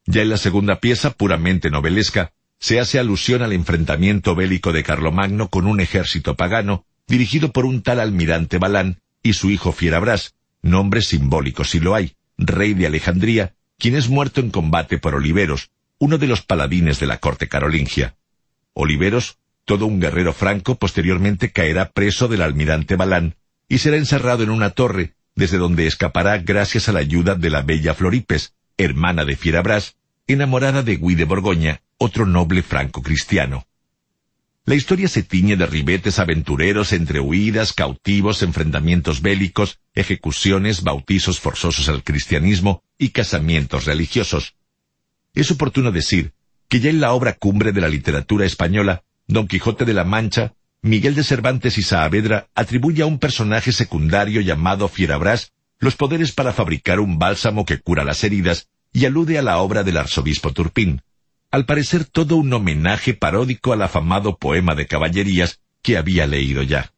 Ya 0.07 0.23
en 0.23 0.29
la 0.29 0.37
segunda 0.37 0.79
pieza, 0.79 1.11
puramente 1.11 1.69
novelesca, 1.69 2.33
se 2.57 2.79
hace 2.79 2.97
alusión 2.97 3.43
al 3.43 3.53
enfrentamiento 3.53 4.33
bélico 4.33 4.71
de 4.73 4.83
Carlomagno 4.83 5.49
con 5.49 5.67
un 5.67 5.79
ejército 5.79 6.35
pagano, 6.35 6.87
dirigido 7.07 7.51
por 7.51 7.65
un 7.65 7.81
tal 7.81 7.99
almirante 7.99 8.57
Balán 8.57 9.01
y 9.21 9.33
su 9.33 9.51
hijo 9.51 9.71
Fierabras, 9.71 10.35
nombre 10.61 11.01
simbólico 11.01 11.63
si 11.63 11.79
lo 11.79 11.95
hay, 11.95 12.15
rey 12.37 12.73
de 12.73 12.87
Alejandría, 12.87 13.55
quien 13.77 13.95
es 13.95 14.09
muerto 14.09 14.41
en 14.41 14.49
combate 14.49 14.97
por 14.97 15.15
Oliveros, 15.15 15.71
uno 15.99 16.17
de 16.17 16.27
los 16.27 16.41
paladines 16.41 16.99
de 16.99 17.07
la 17.07 17.19
corte 17.19 17.47
carolingia. 17.47 18.15
Oliveros, 18.73 19.37
todo 19.65 19.85
un 19.85 19.99
guerrero 19.99 20.33
franco, 20.33 20.75
posteriormente 20.75 21.51
caerá 21.51 21.91
preso 21.91 22.27
del 22.27 22.41
almirante 22.41 22.95
Balán 22.95 23.35
y 23.69 23.77
será 23.79 23.97
encerrado 23.97 24.43
en 24.43 24.49
una 24.49 24.71
torre, 24.71 25.13
desde 25.35 25.57
donde 25.57 25.87
escapará 25.87 26.37
gracias 26.39 26.89
a 26.89 26.91
la 26.91 26.99
ayuda 26.99 27.35
de 27.35 27.49
la 27.49 27.61
bella 27.61 27.93
Floripes, 27.93 28.53
hermana 28.77 29.25
de 29.25 29.35
Fierabras, 29.35 29.95
enamorada 30.27 30.83
de 30.83 30.95
Guy 30.97 31.15
de 31.15 31.25
Borgoña, 31.25 31.81
otro 31.97 32.25
noble 32.25 32.63
franco 32.63 33.01
cristiano. 33.01 33.65
La 34.65 34.75
historia 34.75 35.09
se 35.09 35.23
tiñe 35.23 35.57
de 35.57 35.65
ribetes 35.65 36.19
aventureros 36.19 36.93
entre 36.93 37.19
huidas, 37.19 37.73
cautivos, 37.73 38.43
enfrentamientos 38.43 39.21
bélicos, 39.21 39.79
ejecuciones, 39.93 40.83
bautizos 40.83 41.41
forzosos 41.41 41.89
al 41.89 42.01
cristianismo 42.01 42.81
y 42.97 43.09
casamientos 43.09 43.83
religiosos. 43.83 44.55
Es 45.33 45.51
oportuno 45.51 45.91
decir 45.91 46.33
que 46.69 46.79
ya 46.79 46.89
en 46.89 47.01
la 47.01 47.11
obra 47.11 47.33
cumbre 47.33 47.73
de 47.73 47.81
la 47.81 47.89
literatura 47.89 48.45
española, 48.45 49.03
Don 49.27 49.49
Quijote 49.49 49.83
de 49.83 49.93
la 49.93 50.05
Mancha, 50.05 50.53
Miguel 50.81 51.13
de 51.13 51.25
Cervantes 51.25 51.77
y 51.77 51.83
Saavedra 51.83 52.47
atribuye 52.55 53.03
a 53.03 53.05
un 53.05 53.19
personaje 53.19 53.73
secundario 53.73 54.39
llamado 54.39 54.87
Fierabras 54.87 55.51
los 55.79 55.97
poderes 55.97 56.31
para 56.31 56.53
fabricar 56.53 57.01
un 57.01 57.19
bálsamo 57.19 57.65
que 57.65 57.81
cura 57.81 58.05
las 58.05 58.23
heridas 58.23 58.69
y 58.93 59.03
alude 59.03 59.37
a 59.37 59.41
la 59.41 59.57
obra 59.57 59.83
del 59.83 59.97
arzobispo 59.97 60.53
Turpín. 60.53 61.01
Al 61.53 61.67
parecer 61.67 62.05
todo 62.05 62.37
un 62.37 62.51
homenaje 62.51 63.13
paródico 63.13 63.73
al 63.73 63.83
afamado 63.83 64.37
poema 64.39 64.73
de 64.73 64.87
caballerías 64.87 65.59
que 65.83 65.97
había 65.97 66.25
leído 66.25 66.63
ya. 66.63 66.93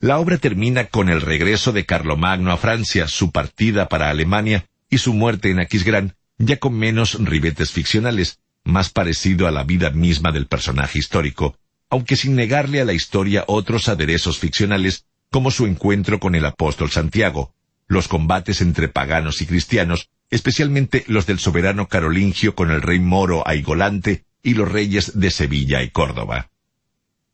La 0.00 0.18
obra 0.18 0.38
termina 0.38 0.86
con 0.86 1.08
el 1.08 1.20
regreso 1.20 1.70
de 1.70 1.86
Carlomagno 1.86 2.50
a 2.50 2.56
Francia, 2.56 3.06
su 3.06 3.30
partida 3.30 3.88
para 3.88 4.10
Alemania 4.10 4.66
y 4.88 4.98
su 4.98 5.14
muerte 5.14 5.50
en 5.50 5.60
Aquisgrán, 5.60 6.16
ya 6.36 6.56
con 6.56 6.76
menos 6.76 7.16
ribetes 7.24 7.70
ficcionales, 7.70 8.40
más 8.64 8.90
parecido 8.90 9.46
a 9.46 9.52
la 9.52 9.62
vida 9.62 9.90
misma 9.90 10.32
del 10.32 10.48
personaje 10.48 10.98
histórico, 10.98 11.56
aunque 11.90 12.16
sin 12.16 12.34
negarle 12.34 12.80
a 12.80 12.84
la 12.84 12.92
historia 12.92 13.44
otros 13.46 13.88
aderezos 13.88 14.40
ficcionales, 14.40 15.06
como 15.30 15.52
su 15.52 15.66
encuentro 15.66 16.18
con 16.18 16.34
el 16.34 16.44
apóstol 16.44 16.90
Santiago, 16.90 17.54
los 17.86 18.08
combates 18.08 18.62
entre 18.62 18.88
paganos 18.88 19.40
y 19.42 19.46
cristianos, 19.46 20.10
especialmente 20.30 21.04
los 21.08 21.26
del 21.26 21.38
soberano 21.38 21.88
carolingio 21.88 22.54
con 22.54 22.70
el 22.70 22.82
rey 22.82 23.00
moro 23.00 23.46
Aigolante 23.46 24.24
y 24.42 24.54
los 24.54 24.70
reyes 24.70 25.18
de 25.18 25.30
Sevilla 25.30 25.82
y 25.82 25.90
Córdoba. 25.90 26.50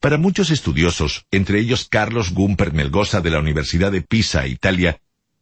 Para 0.00 0.18
muchos 0.18 0.50
estudiosos, 0.50 1.26
entre 1.30 1.58
ellos 1.58 1.86
Carlos 1.88 2.32
Gumper 2.32 2.72
Melgoza 2.72 3.20
de 3.20 3.30
la 3.30 3.38
Universidad 3.38 3.92
de 3.92 4.02
Pisa, 4.02 4.46
Italia, 4.46 5.00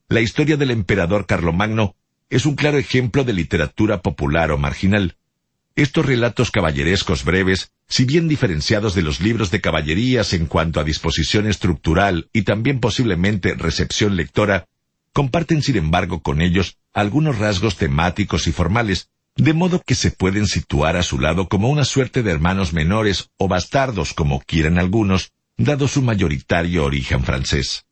la 0.09 0.21
historia 0.21 0.57
del 0.57 0.71
emperador 0.71 1.27
Carlomagno 1.27 1.97
es 2.31 2.47
un 2.47 2.57
claro 2.57 2.79
ejemplo 2.79 3.25
de 3.25 3.33
literatura 3.33 4.01
popular 4.01 4.51
o 4.51 4.59
marginal. 4.59 5.17
Estos 5.77 6.07
relatos 6.07 6.51
caballerescos 6.51 7.25
breves, 7.25 7.73
si 7.89 8.05
bien 8.05 8.29
diferenciados 8.29 8.95
de 8.95 9.03
los 9.03 9.21
libros 9.21 9.51
de 9.51 9.61
caballerías 9.61 10.33
en 10.33 10.47
cuanto 10.47 10.79
a 10.79 10.85
disposición 10.85 11.47
estructural 11.47 12.29
y 12.33 12.43
también 12.43 12.81
posiblemente 12.81 13.55
recepción 13.55 14.17
lectora, 14.17 14.67
comparten 15.15 15.63
sin 15.63 15.77
embargo 15.77 16.23
con 16.23 16.43
ellos 16.43 16.77
algunos 16.93 17.39
rasgos 17.39 17.77
temáticos 17.77 18.47
y 18.49 18.53
formales, 18.53 19.09
de 19.37 19.55
modo 19.55 19.81
que 19.81 19.95
se 19.95 20.11
pueden 20.11 20.47
situar 20.47 20.97
a 20.97 21.03
su 21.03 21.19
lado 21.19 21.49
como 21.49 21.71
una 21.71 21.85
suerte 21.85 22.23
de 22.23 22.33
hermanos 22.33 22.73
menores 22.73 23.31
o 23.39 23.49
bastardos 23.49 24.13
como 24.13 24.41
quieran 24.41 24.77
algunos, 24.77 25.33
dado 25.57 25.87
su 25.89 26.03
mayoritario 26.03 26.85
origen 26.85 27.23
francés. 27.25 27.87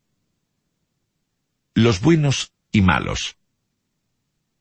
Los 1.75 2.01
buenos 2.01 2.53
y 2.73 2.83
malos. 2.83 3.37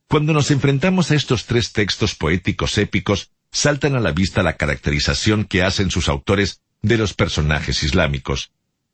Cuando 0.07 0.31
nos 0.31 0.51
enfrentamos 0.51 1.09
a 1.09 1.15
estos 1.15 1.45
tres 1.45 1.73
textos 1.73 2.13
poéticos 2.13 2.77
épicos, 2.77 3.31
saltan 3.51 3.95
a 3.95 3.99
la 3.99 4.11
vista 4.11 4.43
la 4.43 4.55
caracterización 4.55 5.45
que 5.45 5.63
hacen 5.63 5.89
sus 5.89 6.09
autores 6.09 6.61
de 6.83 6.97
los 6.97 7.13
personajes 7.15 7.81
islámicos. 7.81 8.51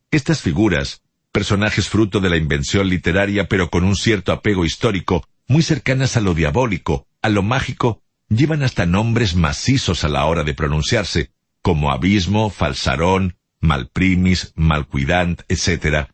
Estas 0.10 0.42
figuras, 0.42 1.02
personajes 1.38 1.88
fruto 1.88 2.20
de 2.20 2.32
la 2.32 2.38
invención 2.38 2.90
literaria 2.90 3.48
pero 3.48 3.70
con 3.70 3.84
un 3.84 3.96
cierto 3.96 4.32
apego 4.32 4.66
histórico, 4.66 5.24
muy 5.48 5.62
cercanas 5.62 6.18
a 6.18 6.20
lo 6.20 6.34
diabólico, 6.34 7.06
a 7.22 7.30
lo 7.30 7.44
mágico, 7.44 8.02
llevan 8.28 8.64
hasta 8.64 8.88
nombres 8.88 9.36
macizos 9.36 10.04
a 10.04 10.10
la 10.10 10.26
hora 10.26 10.44
de 10.44 10.56
pronunciarse, 10.56 11.30
como 11.62 11.92
abismo, 11.92 12.50
falsarón, 12.50 13.36
malprimis, 13.62 14.52
malcuidant, 14.56 15.44
etc., 15.48 16.08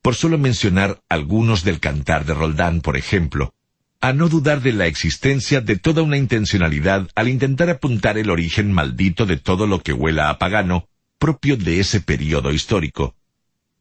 por 0.00 0.14
solo 0.14 0.38
mencionar 0.38 1.02
algunos 1.08 1.64
del 1.64 1.80
cantar 1.80 2.24
de 2.24 2.34
Roldán, 2.34 2.80
por 2.80 2.96
ejemplo, 2.96 3.54
a 4.00 4.12
no 4.12 4.28
dudar 4.28 4.60
de 4.62 4.74
la 4.74 4.86
existencia 4.86 5.60
de 5.60 5.76
toda 5.76 6.02
una 6.02 6.18
intencionalidad 6.18 7.08
al 7.16 7.26
intentar 7.26 7.68
apuntar 7.68 8.16
el 8.16 8.30
origen 8.30 8.70
maldito 8.70 9.26
de 9.26 9.38
todo 9.38 9.66
lo 9.66 9.82
que 9.82 9.92
huela 9.92 10.30
a 10.30 10.38
pagano, 10.38 10.88
propio 11.18 11.56
de 11.56 11.80
ese 11.80 12.00
periodo 12.00 12.52
histórico. 12.52 13.16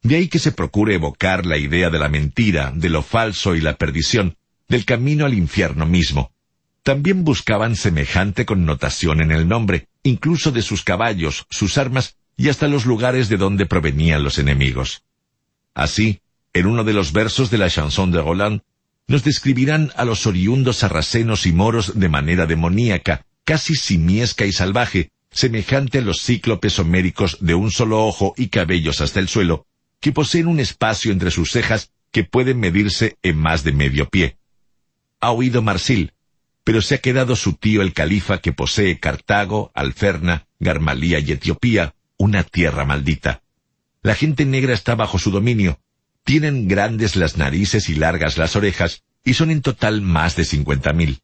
De 0.07 0.15
ahí 0.15 0.29
que 0.29 0.39
se 0.39 0.53
procure 0.53 0.93
evocar 0.93 1.45
la 1.45 1.57
idea 1.57 1.89
de 1.89 1.99
la 1.99 2.07
mentira, 2.07 2.71
de 2.73 2.87
lo 2.87 3.01
falso 3.01 3.55
y 3.55 3.59
la 3.59 3.75
perdición, 3.75 4.37
del 4.69 4.85
camino 4.85 5.25
al 5.25 5.33
infierno 5.33 5.85
mismo. 5.85 6.31
También 6.81 7.25
buscaban 7.25 7.75
semejante 7.75 8.45
connotación 8.45 9.19
en 9.19 9.31
el 9.33 9.49
nombre, 9.49 9.89
incluso 10.03 10.53
de 10.53 10.61
sus 10.61 10.81
caballos, 10.81 11.45
sus 11.49 11.77
armas 11.77 12.15
y 12.37 12.47
hasta 12.47 12.69
los 12.69 12.85
lugares 12.85 13.27
de 13.27 13.35
donde 13.35 13.65
provenían 13.65 14.23
los 14.23 14.39
enemigos. 14.39 15.03
Así, 15.73 16.21
en 16.53 16.67
uno 16.67 16.85
de 16.85 16.93
los 16.93 17.11
versos 17.11 17.51
de 17.51 17.57
la 17.57 17.69
chanson 17.69 18.09
de 18.13 18.21
Roland, 18.21 18.61
nos 19.07 19.25
describirán 19.25 19.91
a 19.97 20.05
los 20.05 20.25
oriundos 20.25 20.77
sarracenos 20.77 21.45
y 21.45 21.51
moros 21.51 21.99
de 21.99 22.07
manera 22.07 22.45
demoníaca, 22.45 23.25
casi 23.43 23.75
simiesca 23.75 24.45
y 24.45 24.53
salvaje, 24.53 25.11
semejante 25.31 25.97
a 25.97 26.01
los 26.01 26.21
cíclopes 26.21 26.79
homéricos 26.79 27.39
de 27.41 27.55
un 27.55 27.71
solo 27.71 28.05
ojo 28.05 28.33
y 28.37 28.47
cabellos 28.47 29.01
hasta 29.01 29.19
el 29.19 29.27
suelo, 29.27 29.65
que 29.99 30.11
poseen 30.11 30.47
un 30.47 30.59
espacio 30.59 31.11
entre 31.11 31.31
sus 31.31 31.51
cejas 31.51 31.91
que 32.11 32.23
pueden 32.23 32.59
medirse 32.59 33.17
en 33.23 33.37
más 33.37 33.63
de 33.63 33.71
medio 33.71 34.09
pie 34.09 34.37
ha 35.19 35.31
oído 35.31 35.61
Marsil, 35.61 36.13
pero 36.63 36.81
se 36.81 36.95
ha 36.95 36.97
quedado 36.99 37.35
su 37.35 37.53
tío 37.53 37.81
el 37.81 37.93
califa 37.93 38.39
que 38.39 38.53
posee 38.53 38.99
Cartago, 38.99 39.71
Alferna, 39.73 40.47
Garmalía 40.59 41.19
y 41.19 41.31
Etiopía, 41.31 41.95
una 42.17 42.43
tierra 42.43 42.85
maldita. 42.85 43.41
La 44.01 44.15
gente 44.15 44.45
negra 44.45 44.73
está 44.73 44.95
bajo 44.95 45.17
su 45.17 45.31
dominio, 45.31 45.79
tienen 46.23 46.67
grandes 46.67 47.15
las 47.15 47.37
narices 47.37 47.89
y 47.89 47.95
largas 47.95 48.37
las 48.37 48.55
orejas, 48.55 49.03
y 49.23 49.33
son 49.33 49.51
en 49.51 49.61
total 49.61 50.01
más 50.01 50.35
de 50.35 50.45
cincuenta 50.45 50.93
mil. 50.93 51.19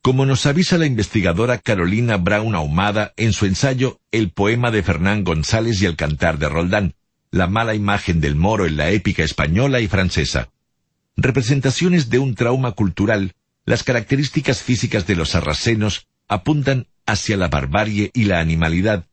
Como 0.00 0.26
nos 0.26 0.46
avisa 0.46 0.78
la 0.78 0.86
investigadora 0.86 1.58
Carolina 1.58 2.16
Brown 2.16 2.54
Ahumada 2.54 3.12
en 3.16 3.32
su 3.32 3.46
ensayo 3.46 4.00
El 4.10 4.30
poema 4.30 4.70
de 4.70 4.82
Fernán 4.82 5.24
González 5.24 5.82
y 5.82 5.86
el 5.86 5.96
cantar 5.96 6.38
de 6.38 6.48
Roldán, 6.48 6.94
la 7.30 7.46
mala 7.46 7.74
imagen 7.74 8.20
del 8.20 8.36
moro 8.36 8.66
en 8.66 8.76
la 8.76 8.90
épica 8.90 9.22
española 9.22 9.80
y 9.80 9.88
francesa 9.88 10.50
representaciones 11.18 12.10
de 12.10 12.20
un 12.20 12.36
trauma 12.36 12.72
cultural, 12.72 13.34
las 13.66 13.82
características 13.82 14.62
físicas 14.62 15.06
de 15.06 15.16
los 15.16 15.30
sarracenos 15.30 16.06
apuntan 16.28 16.86
hacia 17.06 17.36
la 17.36 17.48
barbarie 17.48 18.10
y 18.14 18.24
la 18.24 18.38
animalidad. 18.38 19.04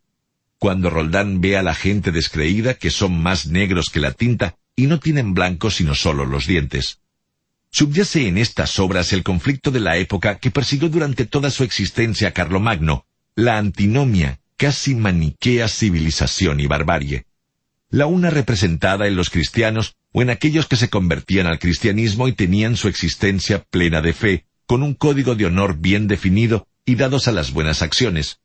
Cuando 0.59 0.91
Roldán 0.91 1.41
ve 1.41 1.57
a 1.57 1.63
la 1.63 1.73
gente 1.73 2.11
descreída 2.11 2.75
que 2.75 2.91
son 2.91 3.21
más 3.21 3.47
negros 3.47 3.89
que 3.89 3.99
la 3.99 4.11
tinta 4.11 4.55
y 4.75 4.85
no 4.85 4.99
tienen 4.99 5.33
blancos 5.33 5.75
sino 5.75 5.95
solo 5.95 6.25
los 6.25 6.45
dientes. 6.45 6.99
Subyace 7.71 8.27
en 8.27 8.37
estas 8.37 8.77
obras 8.79 9.11
el 9.11 9.23
conflicto 9.23 9.71
de 9.71 9.79
la 9.79 9.97
época 9.97 10.37
que 10.37 10.51
persiguió 10.51 10.89
durante 10.89 11.25
toda 11.25 11.49
su 11.49 11.63
existencia 11.63 12.29
a 12.29 12.31
Carlomagno, 12.31 13.05
la 13.35 13.57
antinomia, 13.57 14.39
casi 14.57 14.93
maniquea 14.93 15.67
civilización 15.67 16.59
y 16.59 16.67
barbarie. 16.67 17.25
La 17.95 18.07
una 18.07 18.29
representada 18.29 19.07
en 19.07 19.15
los 19.15 19.29
cristianos 19.29 19.95
o 20.11 20.21
en 20.21 20.29
aquellos 20.29 20.67
que 20.67 20.75
se 20.75 20.89
convertían 20.89 21.47
al 21.47 21.59
cristianismo 21.59 22.27
y 22.27 22.33
tenían 22.33 22.75
su 22.75 22.89
existencia 22.89 23.63
plena 23.63 24.01
de 24.01 24.11
fe, 24.11 24.45
con 24.65 24.83
un 24.83 24.95
código 24.95 25.35
de 25.35 25.45
honor 25.45 25.77
bien 25.77 26.09
definido 26.09 26.67
y 26.85 26.95
dados 26.95 27.29
a 27.29 27.31
las 27.31 27.53
buenas 27.53 27.81
acciones. 27.81 28.41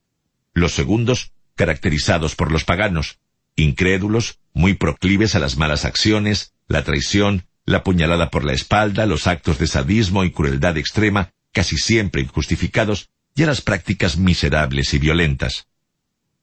Los 0.52 0.76
segundos, 0.76 1.32
caracterizados 1.56 2.36
por 2.36 2.52
los 2.52 2.62
paganos, 2.62 3.18
incrédulos, 3.56 4.38
muy 4.52 4.74
proclives 4.74 5.34
a 5.34 5.40
las 5.40 5.56
malas 5.56 5.84
acciones, 5.84 6.52
la 6.68 6.84
traición, 6.84 7.48
la 7.64 7.82
puñalada 7.82 8.30
por 8.30 8.44
la 8.44 8.52
espalda, 8.52 9.04
los 9.04 9.26
actos 9.26 9.58
de 9.58 9.66
sadismo 9.66 10.22
y 10.22 10.30
crueldad 10.30 10.78
extrema, 10.78 11.32
casi 11.50 11.76
siempre 11.76 12.22
injustificados, 12.22 13.10
y 13.34 13.42
a 13.42 13.46
las 13.46 13.62
prácticas 13.62 14.16
miserables 14.16 14.94
y 14.94 15.00
violentas. 15.00 15.66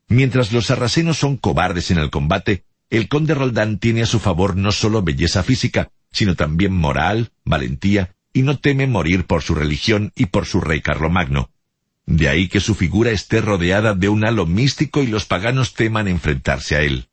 Mientras 0.09 0.51
los 0.51 0.65
sarracenos 0.65 1.17
son 1.17 1.37
cobardes 1.37 1.89
en 1.89 1.99
el 1.99 2.09
combate, 2.09 2.65
el 2.89 3.09
conde 3.09 3.33
Roldán 3.33 3.79
tiene 3.79 4.03
a 4.03 4.05
su 4.05 4.19
favor 4.19 4.55
no 4.55 4.71
solo 4.71 5.03
belleza 5.03 5.43
física, 5.43 5.91
sino 6.11 6.35
también 6.35 6.73
moral, 6.73 7.31
valentía, 7.43 8.15
y 8.33 8.43
no 8.43 8.57
teme 8.59 8.87
morir 8.87 9.25
por 9.25 9.41
su 9.41 9.55
religión 9.55 10.11
y 10.15 10.27
por 10.27 10.45
su 10.45 10.61
rey 10.61 10.81
Carlomagno. 10.81 11.49
De 12.05 12.29
ahí 12.29 12.47
que 12.47 12.61
su 12.61 12.75
figura 12.75 13.11
esté 13.11 13.41
rodeada 13.41 13.93
de 13.93 14.07
un 14.07 14.23
halo 14.23 14.45
místico 14.45 15.03
y 15.03 15.07
los 15.07 15.25
paganos 15.25 15.73
teman 15.73 16.07
enfrentarse 16.07 16.75
a 16.75 16.81
él. 16.81 17.09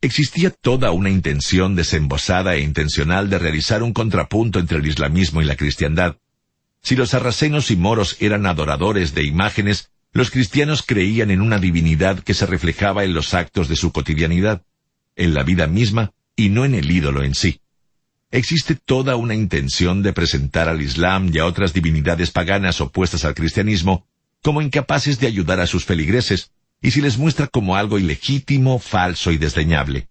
Existía 0.00 0.50
toda 0.50 0.92
una 0.92 1.10
intención 1.10 1.74
desembosada 1.74 2.54
e 2.54 2.60
intencional 2.60 3.28
de 3.28 3.38
realizar 3.38 3.82
un 3.82 3.92
contrapunto 3.92 4.60
entre 4.60 4.78
el 4.78 4.86
islamismo 4.86 5.42
y 5.42 5.44
la 5.44 5.56
cristiandad. 5.56 6.16
Si 6.80 6.94
los 6.94 7.10
sarracenos 7.10 7.70
y 7.70 7.76
moros 7.76 8.16
eran 8.20 8.46
adoradores 8.46 9.12
de 9.14 9.24
imágenes, 9.24 9.90
los 10.12 10.30
cristianos 10.30 10.82
creían 10.82 11.30
en 11.30 11.40
una 11.40 11.58
divinidad 11.58 12.20
que 12.20 12.34
se 12.34 12.46
reflejaba 12.46 13.04
en 13.04 13.14
los 13.14 13.34
actos 13.34 13.68
de 13.68 13.76
su 13.76 13.92
cotidianidad, 13.92 14.62
en 15.16 15.34
la 15.34 15.42
vida 15.42 15.66
misma 15.66 16.12
y 16.34 16.48
no 16.48 16.64
en 16.64 16.74
el 16.74 16.90
ídolo 16.90 17.22
en 17.22 17.34
sí. 17.34 17.60
Existe 18.30 18.74
toda 18.74 19.16
una 19.16 19.34
intención 19.34 20.02
de 20.02 20.12
presentar 20.12 20.68
al 20.68 20.82
Islam 20.82 21.30
y 21.32 21.38
a 21.38 21.46
otras 21.46 21.72
divinidades 21.72 22.30
paganas 22.30 22.80
opuestas 22.80 23.24
al 23.24 23.34
cristianismo 23.34 24.06
como 24.42 24.62
incapaces 24.62 25.18
de 25.18 25.26
ayudar 25.26 25.60
a 25.60 25.66
sus 25.66 25.84
feligreses, 25.84 26.52
y 26.80 26.92
se 26.92 27.00
les 27.00 27.18
muestra 27.18 27.48
como 27.48 27.74
algo 27.74 27.98
ilegítimo, 27.98 28.78
falso 28.78 29.32
y 29.32 29.38
desdeñable. 29.38 30.08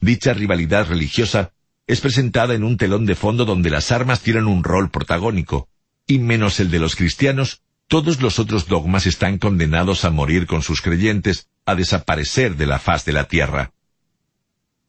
Dicha 0.00 0.32
rivalidad 0.32 0.88
religiosa 0.88 1.52
es 1.86 2.00
presentada 2.00 2.54
en 2.54 2.64
un 2.64 2.78
telón 2.78 3.04
de 3.04 3.14
fondo 3.14 3.44
donde 3.44 3.68
las 3.68 3.92
armas 3.92 4.20
tienen 4.20 4.46
un 4.46 4.64
rol 4.64 4.90
protagónico, 4.90 5.68
y 6.06 6.18
menos 6.18 6.60
el 6.60 6.70
de 6.70 6.78
los 6.78 6.96
cristianos, 6.96 7.62
todos 7.88 8.20
los 8.20 8.38
otros 8.38 8.66
dogmas 8.66 9.06
están 9.06 9.38
condenados 9.38 10.04
a 10.04 10.10
morir 10.10 10.46
con 10.46 10.62
sus 10.62 10.80
creyentes, 10.80 11.48
a 11.66 11.74
desaparecer 11.74 12.56
de 12.56 12.66
la 12.66 12.78
faz 12.78 13.04
de 13.04 13.12
la 13.12 13.24
tierra. 13.24 13.72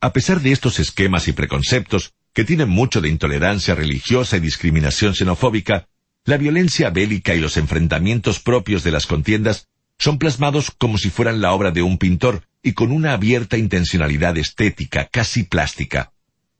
A 0.01 0.13
pesar 0.13 0.41
de 0.41 0.51
estos 0.51 0.79
esquemas 0.79 1.27
y 1.27 1.33
preconceptos, 1.33 2.13
que 2.33 2.43
tienen 2.43 2.69
mucho 2.69 3.01
de 3.01 3.09
intolerancia 3.09 3.75
religiosa 3.75 4.37
y 4.37 4.41
discriminación 4.41 5.15
xenofóbica, 5.15 5.87
la 6.25 6.37
violencia 6.37 6.89
bélica 6.89 7.33
y 7.33 7.39
los 7.39 7.55
enfrentamientos 7.57 8.39
propios 8.39 8.83
de 8.83 8.91
las 8.91 9.05
contiendas 9.05 9.67
son 9.97 10.17
plasmados 10.17 10.71
como 10.71 10.97
si 10.97 11.09
fueran 11.09 11.41
la 11.41 11.53
obra 11.53 11.71
de 11.71 11.81
un 11.81 11.97
pintor 11.97 12.43
y 12.61 12.73
con 12.73 12.91
una 12.91 13.13
abierta 13.13 13.57
intencionalidad 13.57 14.37
estética, 14.37 15.07
casi 15.11 15.43
plástica. 15.43 16.11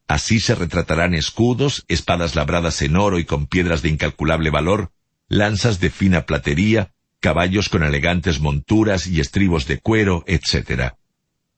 Así 0.07 0.39
se 0.39 0.55
retratarán 0.55 1.15
escudos, 1.15 1.83
espadas 1.87 2.35
labradas 2.35 2.81
en 2.81 2.95
oro 2.95 3.17
y 3.17 3.25
con 3.25 3.47
piedras 3.47 3.81
de 3.81 3.89
incalculable 3.89 4.51
valor, 4.51 4.91
lanzas 5.27 5.79
de 5.79 5.89
fina 5.89 6.25
platería, 6.25 6.91
caballos 7.19 7.69
con 7.69 7.83
elegantes 7.83 8.39
monturas 8.39 9.07
y 9.07 9.19
estribos 9.19 9.67
de 9.67 9.79
cuero, 9.79 10.23
etc. 10.27 10.93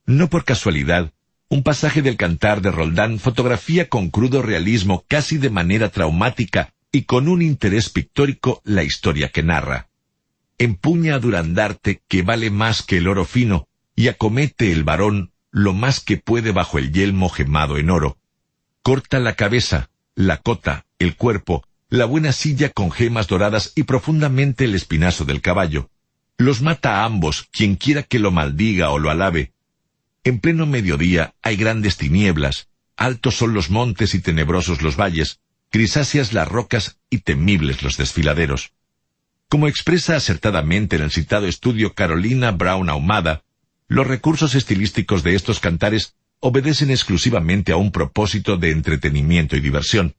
No 0.05 0.29
por 0.29 0.45
casualidad, 0.45 1.11
un 1.49 1.63
pasaje 1.63 2.01
del 2.01 2.17
cantar 2.17 2.61
de 2.61 2.71
Roldán 2.71 3.19
fotografía 3.19 3.89
con 3.89 4.09
crudo 4.09 4.41
realismo, 4.41 5.05
casi 5.07 5.37
de 5.37 5.49
manera 5.49 5.89
traumática 5.89 6.73
y 6.91 7.03
con 7.03 7.27
un 7.27 7.41
interés 7.41 7.89
pictórico, 7.89 8.61
la 8.63 8.83
historia 8.83 9.29
que 9.29 9.43
narra. 9.43 9.87
Empuña 10.57 11.15
a 11.15 11.19
Durandarte, 11.19 12.01
que 12.07 12.21
vale 12.23 12.49
más 12.49 12.81
que 12.81 12.97
el 12.97 13.07
oro 13.07 13.25
fino, 13.25 13.67
y 13.95 14.07
acomete 14.07 14.71
el 14.71 14.83
varón 14.83 15.31
lo 15.51 15.73
más 15.73 15.99
que 15.99 16.17
puede 16.17 16.51
bajo 16.51 16.77
el 16.77 16.91
yelmo 16.91 17.29
gemado 17.29 17.77
en 17.77 17.89
oro. 17.89 18.17
Corta 18.81 19.19
la 19.19 19.35
cabeza, 19.35 19.89
la 20.15 20.37
cota, 20.37 20.85
el 20.99 21.15
cuerpo, 21.15 21.66
la 21.89 22.05
buena 22.05 22.33
silla 22.33 22.69
con 22.69 22.91
gemas 22.91 23.27
doradas 23.27 23.71
y 23.75 23.83
profundamente 23.83 24.65
el 24.65 24.75
espinazo 24.75 25.23
del 25.23 25.41
caballo. 25.41 25.89
Los 26.37 26.61
mata 26.61 27.01
a 27.01 27.05
ambos, 27.05 27.47
quien 27.51 27.75
quiera 27.75 28.03
que 28.03 28.19
lo 28.19 28.31
maldiga 28.31 28.89
o 28.89 28.99
lo 28.99 29.09
alabe. 29.09 29.53
En 30.23 30.39
pleno 30.39 30.65
mediodía 30.65 31.33
hay 31.41 31.55
grandes 31.55 31.95
tinieblas, 31.95 32.67
altos 32.97 33.35
son 33.35 33.53
los 33.53 33.69
montes 33.69 34.13
y 34.15 34.19
tenebrosos 34.19 34.81
los 34.81 34.97
valles, 34.97 35.39
grisáceas 35.71 36.33
las 36.33 36.47
rocas 36.47 36.97
y 37.09 37.19
temibles 37.19 37.81
los 37.83 37.95
desfiladeros. 37.95 38.73
Como 39.47 39.69
expresa 39.69 40.17
acertadamente 40.17 40.97
en 40.97 41.03
el 41.03 41.11
citado 41.11 41.47
estudio 41.47 41.93
Carolina 41.93 42.51
Brown 42.51 42.89
Ahumada, 42.89 43.43
los 43.87 44.05
recursos 44.05 44.55
estilísticos 44.55 45.23
de 45.23 45.35
estos 45.35 45.61
cantares 45.61 46.15
obedecen 46.41 46.91
exclusivamente 46.91 47.71
a 47.71 47.77
un 47.77 47.93
propósito 47.93 48.57
de 48.57 48.71
entretenimiento 48.71 49.55
y 49.55 49.61
diversión. 49.61 50.15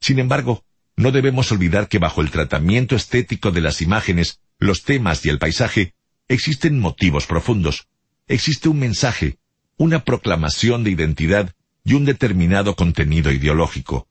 Sin 0.00 0.18
embargo, 0.18 0.64
no 0.96 1.10
debemos 1.10 1.50
olvidar 1.52 1.88
que 1.88 1.98
bajo 1.98 2.20
el 2.20 2.30
tratamiento 2.30 2.96
estético 2.96 3.50
de 3.50 3.60
las 3.60 3.80
imágenes, 3.82 4.40
los 4.58 4.82
temas 4.82 5.24
y 5.24 5.28
el 5.28 5.38
paisaje, 5.38 5.94
existen 6.28 6.78
motivos 6.78 7.26
profundos. 7.26 7.86
Existe 8.28 8.68
un 8.68 8.78
mensaje, 8.78 9.38
una 9.76 10.04
proclamación 10.04 10.84
de 10.84 10.90
identidad 10.90 11.54
y 11.84 11.94
un 11.94 12.04
determinado 12.04 12.76
contenido 12.76 13.32
ideológico. 13.32 14.06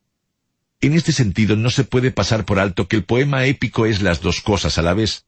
En 0.81 0.94
este 0.94 1.12
sentido, 1.12 1.56
no 1.56 1.69
se 1.69 1.83
puede 1.83 2.12
pasar 2.12 2.44
por 2.44 2.60
alto 2.60 2.88
que 2.88 2.97
el 2.97 3.03
poema 3.03 3.46
épico 3.46 3.85
es 3.85 4.01
las 4.01 4.22
dos 4.22 4.42
cosas 4.42 4.78
a 4.78 4.81
la 4.81 4.94
vez, 4.94 5.26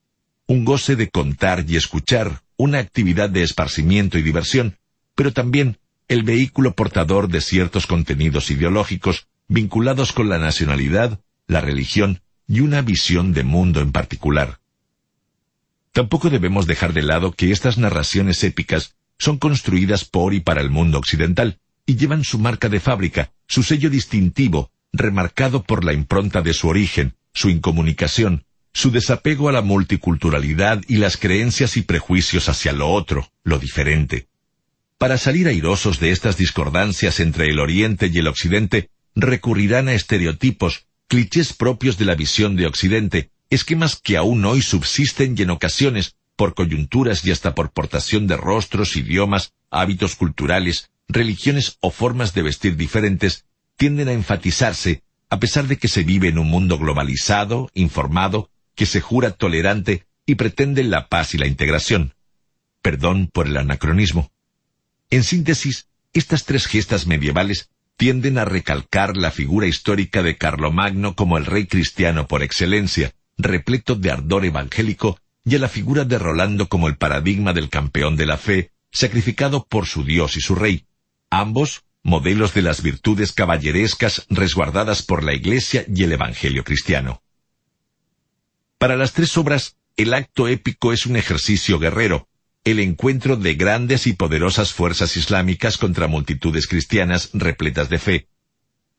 un 0.47 0.65
goce 0.65 0.95
de 0.95 1.09
contar 1.09 1.63
y 1.67 1.77
escuchar, 1.77 2.41
una 2.57 2.79
actividad 2.79 3.29
de 3.29 3.43
esparcimiento 3.43 4.17
y 4.17 4.23
diversión, 4.23 4.77
pero 5.15 5.31
también 5.31 5.77
el 6.07 6.23
vehículo 6.23 6.73
portador 6.73 7.29
de 7.29 7.41
ciertos 7.41 7.87
contenidos 7.87 8.51
ideológicos 8.51 9.27
vinculados 9.47 10.11
con 10.11 10.27
la 10.29 10.39
nacionalidad, 10.39 11.19
la 11.47 11.61
religión 11.61 12.21
y 12.47 12.59
una 12.59 12.81
visión 12.81 13.33
de 13.33 13.43
mundo 13.43 13.81
en 13.81 13.91
particular. 13.91 14.59
Tampoco 15.91 16.29
debemos 16.29 16.65
dejar 16.65 16.93
de 16.93 17.03
lado 17.03 17.31
que 17.31 17.51
estas 17.51 17.77
narraciones 17.77 18.43
épicas 18.43 18.95
son 19.19 19.37
construidas 19.37 20.05
por 20.05 20.33
y 20.33 20.39
para 20.39 20.61
el 20.61 20.69
mundo 20.69 20.97
occidental, 20.97 21.59
y 21.85 21.95
llevan 21.95 22.23
su 22.23 22.39
marca 22.39 22.69
de 22.69 22.79
fábrica, 22.79 23.31
su 23.47 23.63
sello 23.63 23.89
distintivo, 23.89 24.71
remarcado 24.91 25.63
por 25.63 25.83
la 25.83 25.93
impronta 25.93 26.41
de 26.41 26.53
su 26.53 26.67
origen, 26.67 27.15
su 27.33 27.49
incomunicación, 27.49 28.45
su 28.73 28.91
desapego 28.91 29.49
a 29.49 29.51
la 29.51 29.61
multiculturalidad 29.61 30.81
y 30.87 30.97
las 30.97 31.17
creencias 31.17 31.77
y 31.77 31.83
prejuicios 31.83 32.49
hacia 32.49 32.71
lo 32.71 32.89
otro, 32.89 33.31
lo 33.43 33.59
diferente. 33.59 34.27
Para 34.97 35.17
salir 35.17 35.47
airosos 35.47 35.99
de 35.99 36.11
estas 36.11 36.37
discordancias 36.37 37.19
entre 37.19 37.49
el 37.49 37.59
Oriente 37.59 38.09
y 38.11 38.17
el 38.17 38.27
Occidente, 38.27 38.89
recurrirán 39.15 39.89
a 39.89 39.93
estereotipos, 39.93 40.87
clichés 41.07 41.53
propios 41.53 41.97
de 41.97 42.05
la 42.05 42.15
visión 42.15 42.55
de 42.55 42.65
Occidente, 42.65 43.31
esquemas 43.49 43.95
que 43.95 44.17
aún 44.17 44.45
hoy 44.45 44.61
subsisten 44.61 45.35
y 45.37 45.43
en 45.43 45.51
ocasiones, 45.51 46.15
por 46.35 46.55
coyunturas 46.55 47.25
y 47.25 47.31
hasta 47.31 47.53
por 47.53 47.71
portación 47.71 48.27
de 48.27 48.37
rostros, 48.37 48.95
idiomas, 48.95 49.53
hábitos 49.69 50.15
culturales, 50.15 50.89
religiones 51.07 51.77
o 51.81 51.91
formas 51.91 52.33
de 52.33 52.41
vestir 52.41 52.75
diferentes, 52.75 53.45
tienden 53.77 54.07
a 54.07 54.13
enfatizarse, 54.13 55.03
a 55.29 55.39
pesar 55.39 55.67
de 55.67 55.77
que 55.77 55.87
se 55.87 56.03
vive 56.03 56.29
en 56.29 56.37
un 56.37 56.47
mundo 56.47 56.77
globalizado, 56.77 57.69
informado, 57.73 58.49
que 58.75 58.85
se 58.85 59.01
jura 59.01 59.31
tolerante 59.31 60.05
y 60.25 60.35
pretende 60.35 60.83
la 60.83 61.07
paz 61.07 61.33
y 61.33 61.37
la 61.37 61.47
integración. 61.47 62.15
Perdón 62.81 63.29
por 63.31 63.47
el 63.47 63.57
anacronismo. 63.57 64.31
En 65.09 65.23
síntesis, 65.23 65.87
estas 66.13 66.45
tres 66.45 66.65
gestas 66.65 67.07
medievales 67.07 67.69
tienden 67.97 68.37
a 68.37 68.45
recalcar 68.45 69.17
la 69.17 69.31
figura 69.31 69.67
histórica 69.67 70.23
de 70.23 70.37
Carlomagno 70.37 71.15
como 71.15 71.37
el 71.37 71.45
rey 71.45 71.67
cristiano 71.67 72.27
por 72.27 72.43
excelencia, 72.43 73.13
repleto 73.37 73.95
de 73.95 74.11
ardor 74.11 74.45
evangélico, 74.45 75.19
y 75.45 75.55
a 75.55 75.59
la 75.59 75.67
figura 75.67 76.05
de 76.05 76.17
Rolando 76.17 76.69
como 76.69 76.87
el 76.87 76.97
paradigma 76.97 77.53
del 77.53 77.69
campeón 77.69 78.15
de 78.15 78.25
la 78.25 78.37
fe, 78.37 78.71
sacrificado 78.91 79.65
por 79.65 79.87
su 79.87 80.03
Dios 80.03 80.37
y 80.37 80.41
su 80.41 80.55
rey, 80.55 80.85
ambos 81.29 81.83
modelos 82.03 82.53
de 82.53 82.61
las 82.61 82.81
virtudes 82.81 83.31
caballerescas 83.31 84.25
resguardadas 84.29 85.03
por 85.03 85.23
la 85.23 85.33
Iglesia 85.33 85.85
y 85.87 86.03
el 86.03 86.11
Evangelio 86.11 86.63
cristiano. 86.63 87.23
Para 88.77 88.95
las 88.97 89.13
tres 89.13 89.37
obras, 89.37 89.77
el 89.95 90.13
acto 90.13 90.47
épico 90.47 90.91
es 90.91 91.05
un 91.05 91.15
ejercicio 91.15 91.79
guerrero, 91.79 92.27
el 92.63 92.79
encuentro 92.79 93.35
de 93.35 93.55
grandes 93.55 94.07
y 94.07 94.13
poderosas 94.13 94.71
fuerzas 94.71 95.17
islámicas 95.17 95.77
contra 95.77 96.07
multitudes 96.07 96.67
cristianas 96.67 97.29
repletas 97.33 97.89
de 97.89 97.99
fe. 97.99 98.27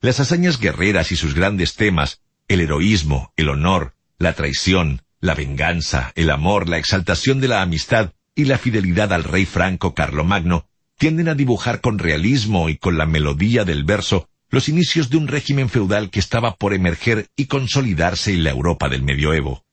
Las 0.01 0.19
hazañas 0.19 0.59
guerreras 0.59 1.11
y 1.11 1.15
sus 1.15 1.33
grandes 1.33 1.73
temas, 1.73 2.21
el 2.47 2.61
heroísmo, 2.61 3.33
el 3.37 3.49
honor, 3.49 3.95
la 4.19 4.33
traición, 4.33 5.01
la 5.19 5.33
venganza, 5.33 6.11
el 6.15 6.29
amor, 6.29 6.69
la 6.69 6.77
exaltación 6.77 7.41
de 7.41 7.47
la 7.47 7.63
amistad 7.63 8.13
y 8.35 8.45
la 8.45 8.59
fidelidad 8.59 9.11
al 9.13 9.23
rey 9.23 9.45
franco 9.45 9.95
Carlomagno, 9.95 10.67
tienden 10.99 11.27
a 11.27 11.33
dibujar 11.33 11.81
con 11.81 11.97
realismo 11.97 12.69
y 12.69 12.77
con 12.77 12.99
la 12.99 13.07
melodía 13.07 13.65
del 13.65 13.83
verso 13.83 14.29
los 14.51 14.69
inicios 14.69 15.09
de 15.09 15.17
un 15.17 15.27
régimen 15.27 15.69
feudal 15.69 16.11
que 16.11 16.19
estaba 16.19 16.55
por 16.55 16.73
emerger 16.73 17.27
y 17.35 17.47
consolidarse 17.47 18.31
en 18.31 18.43
la 18.43 18.51
Europa 18.51 18.89
del 18.89 19.01
medioevo. 19.01 19.64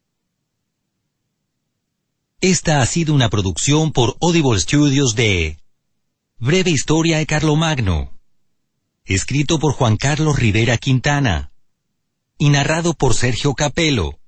Esta 2.43 2.83
ha 2.83 2.87
sido 2.87 3.15
una 3.15 3.31
producción 3.31 3.93
por 3.93 4.17
Audible 4.21 4.59
Studios 4.59 5.15
de 5.15 5.59
Breve 6.39 6.73
Historia 6.73 7.19
de 7.19 7.27
Carlomagno, 7.27 8.19
escrito 9.05 9.61
por 9.61 9.75
Juan 9.75 9.97
Carlos 9.97 10.41
Rivera 10.41 10.77
Quintana 10.77 11.53
y 12.39 12.49
narrado 12.49 12.95
por 12.95 13.15
Sergio 13.15 13.55
Capelo. 13.55 14.19